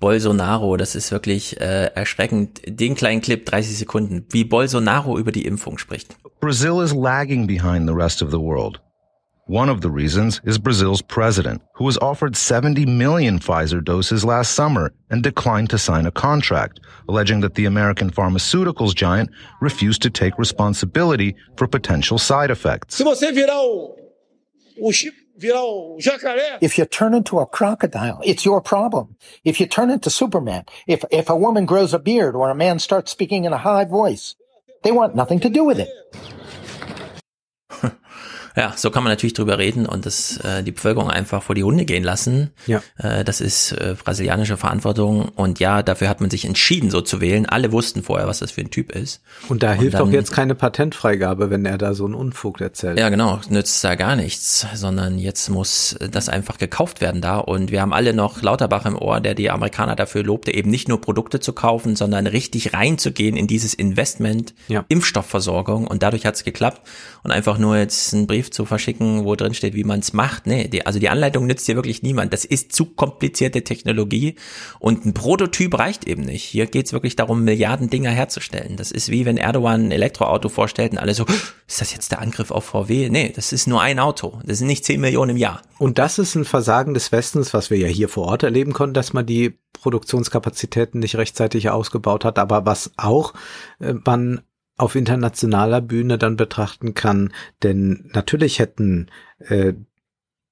Bolsonaro, 0.00 0.78
das 0.78 0.94
ist 0.94 1.12
wirklich 1.12 1.60
äh, 1.60 1.90
erschreckend. 1.94 2.62
Den 2.66 2.94
kleinen 2.94 3.20
Clip, 3.20 3.44
30 3.44 3.76
Sekunden, 3.76 4.24
wie 4.30 4.44
Bolsonaro 4.44 5.18
über 5.18 5.30
die 5.30 5.44
Impfung 5.44 5.76
spricht. 5.76 6.16
Brazil 6.40 6.82
is 6.82 6.94
lagging 6.94 7.46
behind 7.46 7.86
the 7.86 7.94
rest 7.94 8.22
of 8.22 8.30
the 8.30 8.38
world. 8.38 8.80
One 9.50 9.68
of 9.68 9.80
the 9.80 9.90
reasons 9.90 10.40
is 10.44 10.58
Brazil's 10.58 11.02
president, 11.02 11.60
who 11.74 11.82
was 11.82 11.98
offered 11.98 12.36
70 12.36 12.86
million 12.86 13.40
Pfizer 13.40 13.82
doses 13.82 14.24
last 14.24 14.52
summer 14.52 14.92
and 15.10 15.24
declined 15.24 15.70
to 15.70 15.78
sign 15.78 16.06
a 16.06 16.12
contract, 16.12 16.78
alleging 17.08 17.40
that 17.40 17.56
the 17.56 17.64
American 17.64 18.12
pharmaceuticals 18.12 18.94
giant 18.94 19.28
refused 19.60 20.02
to 20.02 20.10
take 20.10 20.38
responsibility 20.38 21.34
for 21.56 21.66
potential 21.66 22.16
side 22.16 22.52
effects. 22.52 23.00
If 26.60 26.78
you 26.78 26.84
turn 26.84 27.14
into 27.14 27.40
a 27.40 27.46
crocodile, 27.46 28.20
it's 28.24 28.44
your 28.44 28.60
problem. 28.60 29.16
If 29.42 29.58
you 29.58 29.66
turn 29.66 29.90
into 29.90 30.10
Superman, 30.10 30.64
if, 30.86 31.04
if 31.10 31.28
a 31.28 31.34
woman 31.34 31.66
grows 31.66 31.92
a 31.92 31.98
beard 31.98 32.36
or 32.36 32.50
a 32.50 32.54
man 32.54 32.78
starts 32.78 33.10
speaking 33.10 33.46
in 33.46 33.52
a 33.52 33.58
high 33.58 33.84
voice, 33.84 34.36
they 34.84 34.92
want 34.92 35.16
nothing 35.16 35.40
to 35.40 35.48
do 35.48 35.64
with 35.64 35.80
it. 35.80 35.88
Ja, 38.56 38.74
so 38.76 38.90
kann 38.90 39.04
man 39.04 39.12
natürlich 39.12 39.34
drüber 39.34 39.58
reden 39.58 39.86
und 39.86 40.06
das 40.06 40.38
äh, 40.38 40.62
die 40.62 40.72
Bevölkerung 40.72 41.10
einfach 41.10 41.42
vor 41.42 41.54
die 41.54 41.64
Hunde 41.64 41.84
gehen 41.84 42.02
lassen. 42.02 42.50
Ja. 42.66 42.82
Äh, 42.98 43.24
das 43.24 43.40
ist 43.40 43.72
äh, 43.72 43.94
brasilianische 44.02 44.56
Verantwortung 44.56 45.28
und 45.28 45.60
ja, 45.60 45.82
dafür 45.82 46.08
hat 46.08 46.20
man 46.20 46.30
sich 46.30 46.44
entschieden, 46.44 46.90
so 46.90 47.00
zu 47.00 47.20
wählen. 47.20 47.46
Alle 47.46 47.72
wussten 47.72 48.02
vorher, 48.02 48.26
was 48.26 48.40
das 48.40 48.50
für 48.50 48.62
ein 48.62 48.70
Typ 48.70 48.92
ist. 48.92 49.22
Und 49.48 49.62
da 49.62 49.72
und 49.72 49.78
hilft 49.78 49.94
dann, 49.94 50.08
auch 50.08 50.12
jetzt 50.12 50.32
keine 50.32 50.54
Patentfreigabe, 50.54 51.50
wenn 51.50 51.64
er 51.64 51.78
da 51.78 51.94
so 51.94 52.04
einen 52.04 52.14
Unfug 52.14 52.60
erzählt. 52.60 52.98
Ja, 52.98 53.08
genau, 53.08 53.40
nützt 53.48 53.82
da 53.84 53.94
gar 53.94 54.16
nichts, 54.16 54.66
sondern 54.74 55.18
jetzt 55.18 55.48
muss 55.48 55.96
das 56.10 56.28
einfach 56.28 56.58
gekauft 56.58 57.00
werden 57.00 57.20
da 57.20 57.38
und 57.38 57.70
wir 57.70 57.80
haben 57.80 57.92
alle 57.92 58.12
noch 58.14 58.42
Lauterbach 58.42 58.86
im 58.86 58.96
Ohr, 58.96 59.20
der 59.20 59.34
die 59.34 59.50
Amerikaner 59.50 59.96
dafür 59.96 60.22
lobte, 60.22 60.52
eben 60.52 60.70
nicht 60.70 60.88
nur 60.88 61.00
Produkte 61.00 61.40
zu 61.40 61.52
kaufen, 61.52 61.96
sondern 61.96 62.26
richtig 62.26 62.74
reinzugehen 62.74 63.36
in 63.36 63.46
dieses 63.46 63.74
Investment 63.74 64.54
ja. 64.68 64.84
Impfstoffversorgung 64.88 65.86
und 65.86 66.02
dadurch 66.02 66.26
hat 66.26 66.34
es 66.34 66.44
geklappt 66.44 66.80
und 67.22 67.30
einfach 67.30 67.58
nur 67.58 67.76
jetzt 67.76 68.12
einen 68.14 68.26
Brief 68.26 68.39
zu 68.48 68.64
verschicken, 68.64 69.26
wo 69.26 69.36
drin 69.36 69.52
steht, 69.52 69.74
wie 69.74 69.84
man 69.84 70.00
es 70.00 70.14
macht. 70.14 70.46
Nee, 70.46 70.68
die, 70.68 70.86
also 70.86 70.98
die 70.98 71.10
Anleitung 71.10 71.46
nützt 71.46 71.68
dir 71.68 71.76
wirklich 71.76 72.02
niemand. 72.02 72.32
Das 72.32 72.46
ist 72.46 72.72
zu 72.72 72.86
komplizierte 72.86 73.62
Technologie 73.62 74.36
und 74.78 75.04
ein 75.04 75.12
Prototyp 75.12 75.78
reicht 75.78 76.06
eben 76.06 76.22
nicht. 76.22 76.44
Hier 76.44 76.66
geht 76.66 76.86
es 76.86 76.92
wirklich 76.94 77.16
darum, 77.16 77.44
Milliarden 77.44 77.90
Dinger 77.90 78.10
herzustellen. 78.10 78.76
Das 78.76 78.90
ist 78.90 79.10
wie 79.10 79.26
wenn 79.26 79.36
Erdogan 79.36 79.88
ein 79.88 79.92
Elektroauto 79.92 80.48
vorstellt 80.48 80.92
und 80.92 80.98
alle 80.98 81.12
so, 81.12 81.26
ist 81.68 81.82
das 81.82 81.92
jetzt 81.92 82.12
der 82.12 82.22
Angriff 82.22 82.50
auf 82.50 82.64
VW? 82.64 83.10
Nee, 83.10 83.32
das 83.34 83.52
ist 83.52 83.66
nur 83.66 83.82
ein 83.82 83.98
Auto. 83.98 84.40
Das 84.46 84.58
sind 84.58 84.68
nicht 84.68 84.84
10 84.84 85.00
Millionen 85.00 85.32
im 85.32 85.36
Jahr. 85.36 85.60
Und 85.78 85.98
das 85.98 86.18
ist 86.18 86.34
ein 86.34 86.44
Versagen 86.44 86.94
des 86.94 87.12
Westens, 87.12 87.52
was 87.52 87.70
wir 87.70 87.78
ja 87.78 87.88
hier 87.88 88.08
vor 88.08 88.26
Ort 88.26 88.42
erleben 88.42 88.72
konnten, 88.72 88.94
dass 88.94 89.12
man 89.12 89.26
die 89.26 89.58
Produktionskapazitäten 89.72 91.00
nicht 91.00 91.16
rechtzeitig 91.16 91.70
ausgebaut 91.70 92.24
hat, 92.24 92.38
aber 92.38 92.66
was 92.66 92.92
auch 92.96 93.34
äh, 93.80 93.94
man 94.04 94.42
auf 94.80 94.94
internationaler 94.94 95.80
Bühne 95.80 96.18
dann 96.18 96.36
betrachten 96.36 96.94
kann. 96.94 97.32
Denn 97.62 98.10
natürlich 98.12 98.58
hätten 98.58 99.10
äh, 99.38 99.74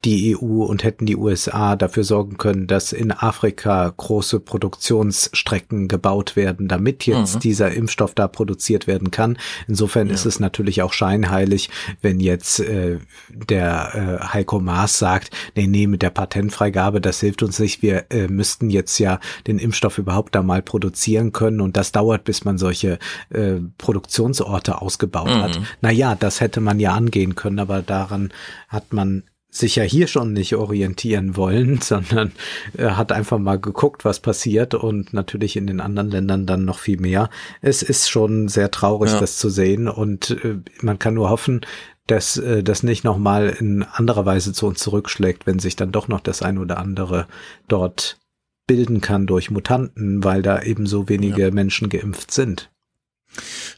die 0.04 0.36
EU 0.36 0.62
und 0.62 0.84
hätten 0.84 1.06
die 1.06 1.16
USA 1.16 1.74
dafür 1.74 2.04
sorgen 2.04 2.38
können, 2.38 2.68
dass 2.68 2.92
in 2.92 3.10
Afrika 3.10 3.92
große 3.97 4.38
Produktionsstrecken 4.38 5.88
gebaut 5.88 6.36
werden, 6.36 6.68
damit 6.68 7.04
jetzt 7.04 7.36
mhm. 7.36 7.40
dieser 7.40 7.72
Impfstoff 7.72 8.14
da 8.14 8.28
produziert 8.28 8.86
werden 8.86 9.10
kann. 9.10 9.38
Insofern 9.66 10.06
ja. 10.06 10.14
ist 10.14 10.24
es 10.24 10.38
natürlich 10.38 10.82
auch 10.82 10.92
scheinheilig, 10.92 11.68
wenn 12.00 12.20
jetzt 12.20 12.60
äh, 12.60 12.98
der 13.28 14.20
äh, 14.22 14.24
Heiko 14.34 14.60
Maas 14.60 15.00
sagt, 15.00 15.31
nee, 15.56 15.66
nee, 15.66 15.88
mit 15.88 16.02
der 16.02 16.10
Patentfreigabe, 16.10 17.00
das 17.00 17.18
hilft 17.18 17.42
uns 17.42 17.58
nicht. 17.58 17.82
Wir 17.82 18.06
äh, 18.10 18.28
müssten 18.28 18.70
jetzt 18.70 18.98
ja 18.98 19.18
den 19.48 19.58
Impfstoff 19.58 19.98
überhaupt 19.98 20.36
da 20.36 20.42
mal 20.42 20.62
produzieren 20.62 21.32
können 21.32 21.60
und 21.60 21.76
das 21.76 21.90
dauert, 21.90 22.22
bis 22.22 22.44
man 22.44 22.56
solche 22.56 23.00
äh, 23.31 23.54
Produktionsorte 23.78 24.81
ausgebaut 24.81 25.26
mhm. 25.26 25.42
hat. 25.42 25.60
Naja, 25.81 26.14
das 26.14 26.40
hätte 26.40 26.60
man 26.60 26.78
ja 26.78 26.92
angehen 26.92 27.34
können, 27.34 27.58
aber 27.58 27.82
daran 27.82 28.32
hat 28.68 28.92
man 28.92 29.24
sich 29.58 29.76
ja 29.76 29.83
hier 29.83 30.07
schon 30.07 30.33
nicht 30.33 30.55
orientieren 30.55 31.37
wollen, 31.37 31.81
sondern 31.83 32.33
äh, 32.76 32.91
hat 32.91 33.12
einfach 33.12 33.39
mal 33.39 33.58
geguckt, 33.58 34.05
was 34.05 34.21
passiert 34.21 34.74
und 34.74 35.12
natürlich 35.12 35.57
in 35.57 35.67
den 35.67 35.81
anderen 35.81 36.10
Ländern 36.10 36.47
dann 36.47 36.65
noch 36.65 36.78
viel 36.78 36.99
mehr. 37.01 37.31
Es 37.60 37.83
ist 37.83 38.08
schon 38.08 38.49
sehr 38.49 38.71
traurig, 38.71 39.12
ja. 39.12 39.21
das 39.21 39.39
zu 39.39 39.49
sehen 39.51 39.89
und 39.89 40.31
äh, 40.44 40.58
man 40.81 40.99
kann 40.99 41.15
nur 41.15 41.31
hoffen, 41.31 41.62
dass 42.07 42.37
äh, 42.39 42.62
das 42.62 42.83
nicht 42.83 43.05
nochmal 43.05 43.51
in 43.58 43.83
anderer 43.83 44.26
Weise 44.26 44.53
zu 44.53 44.67
uns 44.67 44.81
zurückschlägt, 44.81 45.47
wenn 45.47 45.58
sich 45.58 45.76
dann 45.76 45.92
doch 45.92 46.08
noch 46.08 46.21
das 46.21 46.42
ein 46.42 46.58
oder 46.58 46.78
andere 46.78 47.26
dort 47.69 48.19
bilden 48.67 49.01
kann 49.01 49.26
durch 49.26 49.51
Mutanten, 49.51 50.23
weil 50.24 50.42
da 50.42 50.62
eben 50.62 50.87
so 50.87 51.08
wenige 51.08 51.42
ja. 51.42 51.51
Menschen 51.51 51.89
geimpft 51.89 52.31
sind. 52.31 52.71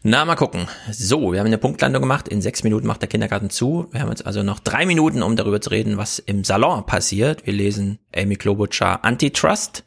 Na, 0.03 0.25
mal 0.25 0.37
gucken. 0.37 0.67
So, 0.91 1.33
wir 1.33 1.41
haben 1.41 1.47
eine 1.47 1.59
Punktlandung 1.59 2.03
gemacht. 2.03 2.29
In 2.29 2.41
sechs 2.41 2.63
Minuten 2.63 2.87
macht 2.87 3.03
der 3.03 3.09
Kindergarten 3.09 3.51
zu. 3.51 3.89
Wir 3.91 4.01
haben 4.01 4.09
jetzt 4.09 4.27
also 4.27 4.43
noch 4.43 4.59
drei 4.59 4.87
Minuten, 4.87 5.23
um 5.23 5.37
darüber 5.37 5.61
zu 5.61 5.71
reden, 5.71 5.99
was 5.99 6.19
im 6.19 6.45
Salon 6.45 6.87
passiert. 6.87 7.47
Wir 7.47 7.53
lesen 7.53 7.99
Amy 8.15 8.37
Klobuchar 8.37 9.05
Antitrust. 9.05 9.85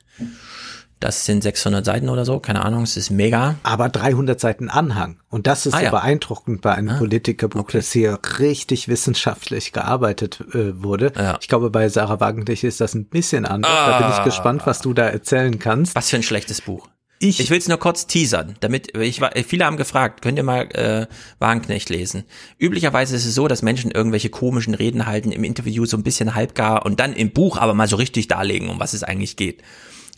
Das 0.99 1.25
sind 1.25 1.43
600 1.43 1.83
Seiten 1.83 2.07
oder 2.07 2.23
so, 2.23 2.39
keine 2.39 2.63
Ahnung, 2.63 2.83
es 2.83 2.95
ist 2.95 3.09
mega. 3.09 3.55
Aber 3.63 3.89
300 3.89 4.39
Seiten 4.39 4.69
Anhang. 4.69 5.19
Und 5.29 5.47
das 5.47 5.65
ist 5.65 5.73
ah, 5.73 5.79
so 5.79 5.83
ja. 5.83 5.91
beeindruckend 5.91 6.61
bei 6.61 6.73
einem 6.75 6.89
ah, 6.89 6.97
Politikerbuch, 6.97 7.59
okay. 7.59 7.79
das 7.79 7.91
hier 7.91 8.19
richtig 8.39 8.87
wissenschaftlich 8.87 9.73
gearbeitet 9.73 10.39
äh, 10.53 10.81
wurde. 10.81 11.11
Ja. 11.17 11.37
Ich 11.41 11.49
glaube, 11.49 11.71
bei 11.71 11.89
Sarah 11.89 12.21
Wagenknecht 12.21 12.63
ist 12.63 12.79
das 12.79 12.93
ein 12.93 13.07
bisschen 13.07 13.45
anders. 13.45 13.69
Ah, 13.69 13.89
da 13.89 13.97
bin 13.97 14.07
ich 14.11 14.19
ah. 14.19 14.23
gespannt, 14.23 14.61
was 14.63 14.79
du 14.79 14.93
da 14.93 15.03
erzählen 15.03 15.59
kannst. 15.59 15.93
Was 15.93 16.09
für 16.09 16.15
ein 16.15 16.23
schlechtes 16.23 16.61
Buch. 16.61 16.87
Ich, 17.23 17.39
ich 17.39 17.49
will 17.49 17.57
es 17.57 17.69
nur 17.69 17.77
kurz 17.77 18.05
teasern, 18.05 18.55
damit 18.59 18.97
ich 18.97 19.21
viele 19.47 19.65
haben 19.65 19.77
gefragt, 19.77 20.21
könnt 20.21 20.37
ihr 20.37 20.43
mal 20.43 20.63
äh, 20.73 21.07
Wagenknecht 21.39 21.89
lesen. 21.89 22.25
Üblicherweise 22.59 23.15
ist 23.15 23.25
es 23.25 23.33
so, 23.33 23.47
dass 23.47 23.61
Menschen 23.61 23.91
irgendwelche 23.91 24.29
komischen 24.29 24.73
Reden 24.73 25.05
halten 25.05 25.31
im 25.31 25.45
Interview 25.45 25.85
so 25.85 25.95
ein 25.95 26.03
bisschen 26.03 26.35
halbgar 26.35 26.85
und 26.85 26.99
dann 26.99 27.13
im 27.13 27.31
Buch 27.31 27.57
aber 27.57 27.73
mal 27.73 27.87
so 27.87 27.95
richtig 27.95 28.27
darlegen, 28.27 28.69
um 28.69 28.79
was 28.81 28.93
es 28.93 29.03
eigentlich 29.03 29.37
geht. 29.37 29.63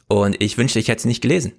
Und 0.07 0.41
ich 0.41 0.57
wünschte, 0.57 0.79
ich 0.79 0.87
hätte 0.87 0.99
es 0.99 1.05
nicht 1.05 1.21
gelesen 1.21 1.53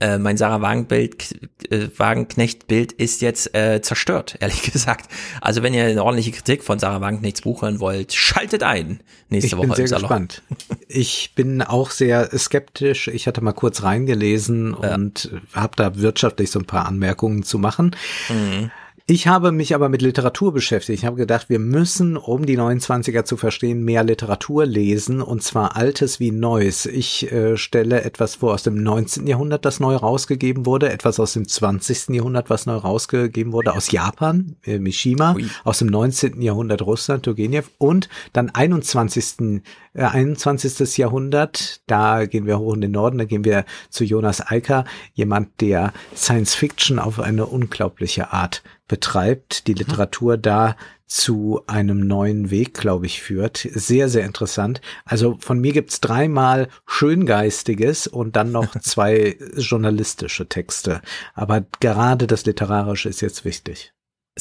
äh, 0.00 0.18
mein 0.18 0.36
Sarah 0.36 0.60
Wagenbild, 0.62 1.50
äh, 1.70 1.88
Wagenknecht-Bild 1.96 2.92
ist 2.92 3.20
jetzt 3.22 3.54
äh, 3.54 3.80
zerstört, 3.82 4.36
ehrlich 4.40 4.62
gesagt. 4.62 5.10
Also 5.40 5.62
wenn 5.62 5.74
ihr 5.74 5.84
eine 5.84 6.02
ordentliche 6.02 6.32
Kritik 6.32 6.64
von 6.64 6.78
Sarah 6.78 7.00
Wagenknechts 7.00 7.42
Buch 7.42 7.62
hören 7.62 7.80
wollt, 7.80 8.12
schaltet 8.12 8.62
ein 8.62 9.00
nächste 9.28 9.46
ich 9.48 9.56
Woche. 9.56 9.66
Ich 9.68 9.76
bin 9.76 9.86
sehr 9.86 9.98
gespannt. 9.98 10.42
Ich 10.88 11.32
bin 11.34 11.62
auch 11.62 11.90
sehr 11.90 12.36
skeptisch. 12.36 13.08
Ich 13.08 13.26
hatte 13.26 13.40
mal 13.42 13.52
kurz 13.52 13.82
reingelesen 13.82 14.76
ja. 14.82 14.94
und 14.94 15.30
habe 15.52 15.76
da 15.76 15.96
wirtschaftlich 15.96 16.50
so 16.50 16.58
ein 16.58 16.66
paar 16.66 16.86
Anmerkungen 16.86 17.42
zu 17.42 17.58
machen. 17.58 17.96
Mhm. 18.28 18.70
Ich 19.10 19.26
habe 19.26 19.50
mich 19.50 19.74
aber 19.74 19.88
mit 19.88 20.02
Literatur 20.02 20.52
beschäftigt. 20.52 21.00
Ich 21.00 21.04
habe 21.04 21.16
gedacht, 21.16 21.48
wir 21.48 21.58
müssen, 21.58 22.16
um 22.16 22.46
die 22.46 22.56
29er 22.56 23.24
zu 23.24 23.36
verstehen, 23.36 23.82
mehr 23.82 24.04
Literatur 24.04 24.66
lesen 24.66 25.20
und 25.20 25.42
zwar 25.42 25.74
Altes 25.74 26.20
wie 26.20 26.30
Neues. 26.30 26.86
Ich 26.86 27.32
äh, 27.32 27.56
stelle 27.56 28.04
etwas 28.04 28.36
vor 28.36 28.54
aus 28.54 28.62
dem 28.62 28.80
19. 28.80 29.26
Jahrhundert, 29.26 29.64
das 29.64 29.80
neu 29.80 29.96
rausgegeben 29.96 30.64
wurde, 30.64 30.90
etwas 30.90 31.18
aus 31.18 31.32
dem 31.32 31.48
20. 31.48 32.10
Jahrhundert, 32.10 32.50
was 32.50 32.66
neu 32.66 32.76
rausgegeben 32.76 33.52
wurde, 33.52 33.74
aus 33.74 33.90
Japan, 33.90 34.54
äh, 34.64 34.78
Mishima, 34.78 35.34
Ui. 35.34 35.44
aus 35.64 35.80
dem 35.80 35.88
19. 35.88 36.40
Jahrhundert 36.40 36.82
Russland, 36.82 37.24
Turgenev 37.24 37.68
und 37.78 38.08
dann 38.32 38.50
21. 38.50 39.62
Äh, 39.92 40.04
21. 40.04 40.98
Jahrhundert, 40.98 41.82
da 41.86 42.26
gehen 42.26 42.46
wir 42.46 42.58
hoch 42.58 42.74
in 42.74 42.80
den 42.80 42.92
Norden, 42.92 43.18
da 43.18 43.24
gehen 43.24 43.44
wir 43.44 43.64
zu 43.88 44.04
Jonas 44.04 44.50
Eicker, 44.50 44.84
jemand, 45.14 45.60
der 45.60 45.92
Science 46.14 46.54
Fiction 46.54 46.98
auf 46.98 47.18
eine 47.18 47.46
unglaubliche 47.46 48.32
Art 48.32 48.62
betreibt, 48.88 49.66
die 49.66 49.74
Literatur 49.74 50.36
da 50.36 50.76
zu 51.06 51.60
einem 51.66 52.06
neuen 52.06 52.50
Weg, 52.50 52.74
glaube 52.74 53.06
ich, 53.06 53.20
führt. 53.20 53.56
Sehr, 53.58 54.08
sehr 54.08 54.24
interessant. 54.24 54.80
Also 55.04 55.36
von 55.40 55.60
mir 55.60 55.72
gibt's 55.72 56.00
dreimal 56.00 56.68
Schöngeistiges 56.86 58.06
und 58.06 58.36
dann 58.36 58.52
noch 58.52 58.76
zwei 58.80 59.36
journalistische 59.56 60.48
Texte. 60.48 61.02
Aber 61.34 61.64
gerade 61.80 62.28
das 62.28 62.46
Literarische 62.46 63.08
ist 63.08 63.22
jetzt 63.22 63.44
wichtig. 63.44 63.92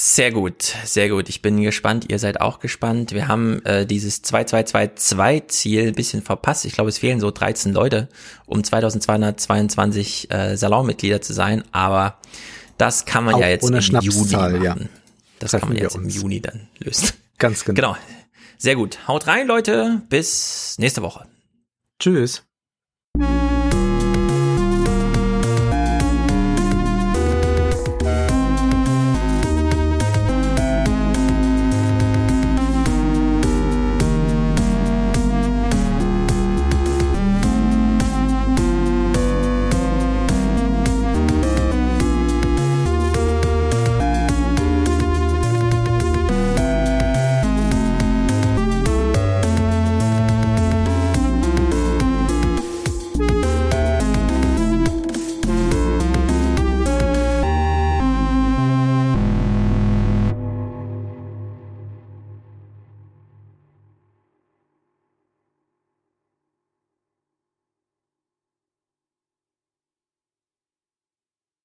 Sehr 0.02 0.32
gut, 0.32 0.64
sehr 0.86 1.10
gut. 1.10 1.28
Ich 1.28 1.42
bin 1.42 1.62
gespannt. 1.62 2.06
Ihr 2.08 2.20
seid 2.20 2.40
auch 2.40 2.62
gespannt. 2.62 3.12
Wir 3.12 3.28
haben 3.28 3.62
äh, 3.66 3.86
dieses 3.86 4.24
2222-Ziel 4.24 5.88
ein 5.90 5.94
bisschen 5.94 6.22
verpasst. 6.22 6.64
Ich 6.64 6.72
glaube, 6.72 6.88
es 6.88 7.00
fehlen 7.00 7.20
so 7.20 7.32
13 7.32 7.74
Leute, 7.74 8.08
um 8.46 8.64
2222 8.64 10.32
äh, 10.32 10.56
Salonmitglieder 10.56 11.20
zu 11.20 11.34
sein. 11.34 11.66
Aber 11.74 12.18
das 12.78 13.04
kann 13.04 13.26
man 13.26 13.36
Auch 13.36 13.42
ja 13.42 13.50
jetzt 13.50 13.70
im 13.70 13.76
Juni 14.00 14.32
machen. 14.32 14.64
Ja. 14.64 14.78
Das 15.40 15.52
Treffen 15.52 15.66
kann 15.66 15.74
man 15.74 15.84
jetzt 15.84 15.96
im 15.96 16.08
Juni 16.08 16.40
dann 16.40 16.70
lösen. 16.78 17.10
Ganz 17.38 17.66
genau. 17.66 17.76
Genau. 17.76 17.98
Sehr 18.58 18.76
gut. 18.76 19.06
Haut 19.06 19.28
rein, 19.28 19.48
Leute. 19.48 20.02
Bis 20.08 20.78
nächste 20.80 21.02
Woche. 21.02 21.28
Tschüss. 22.00 22.49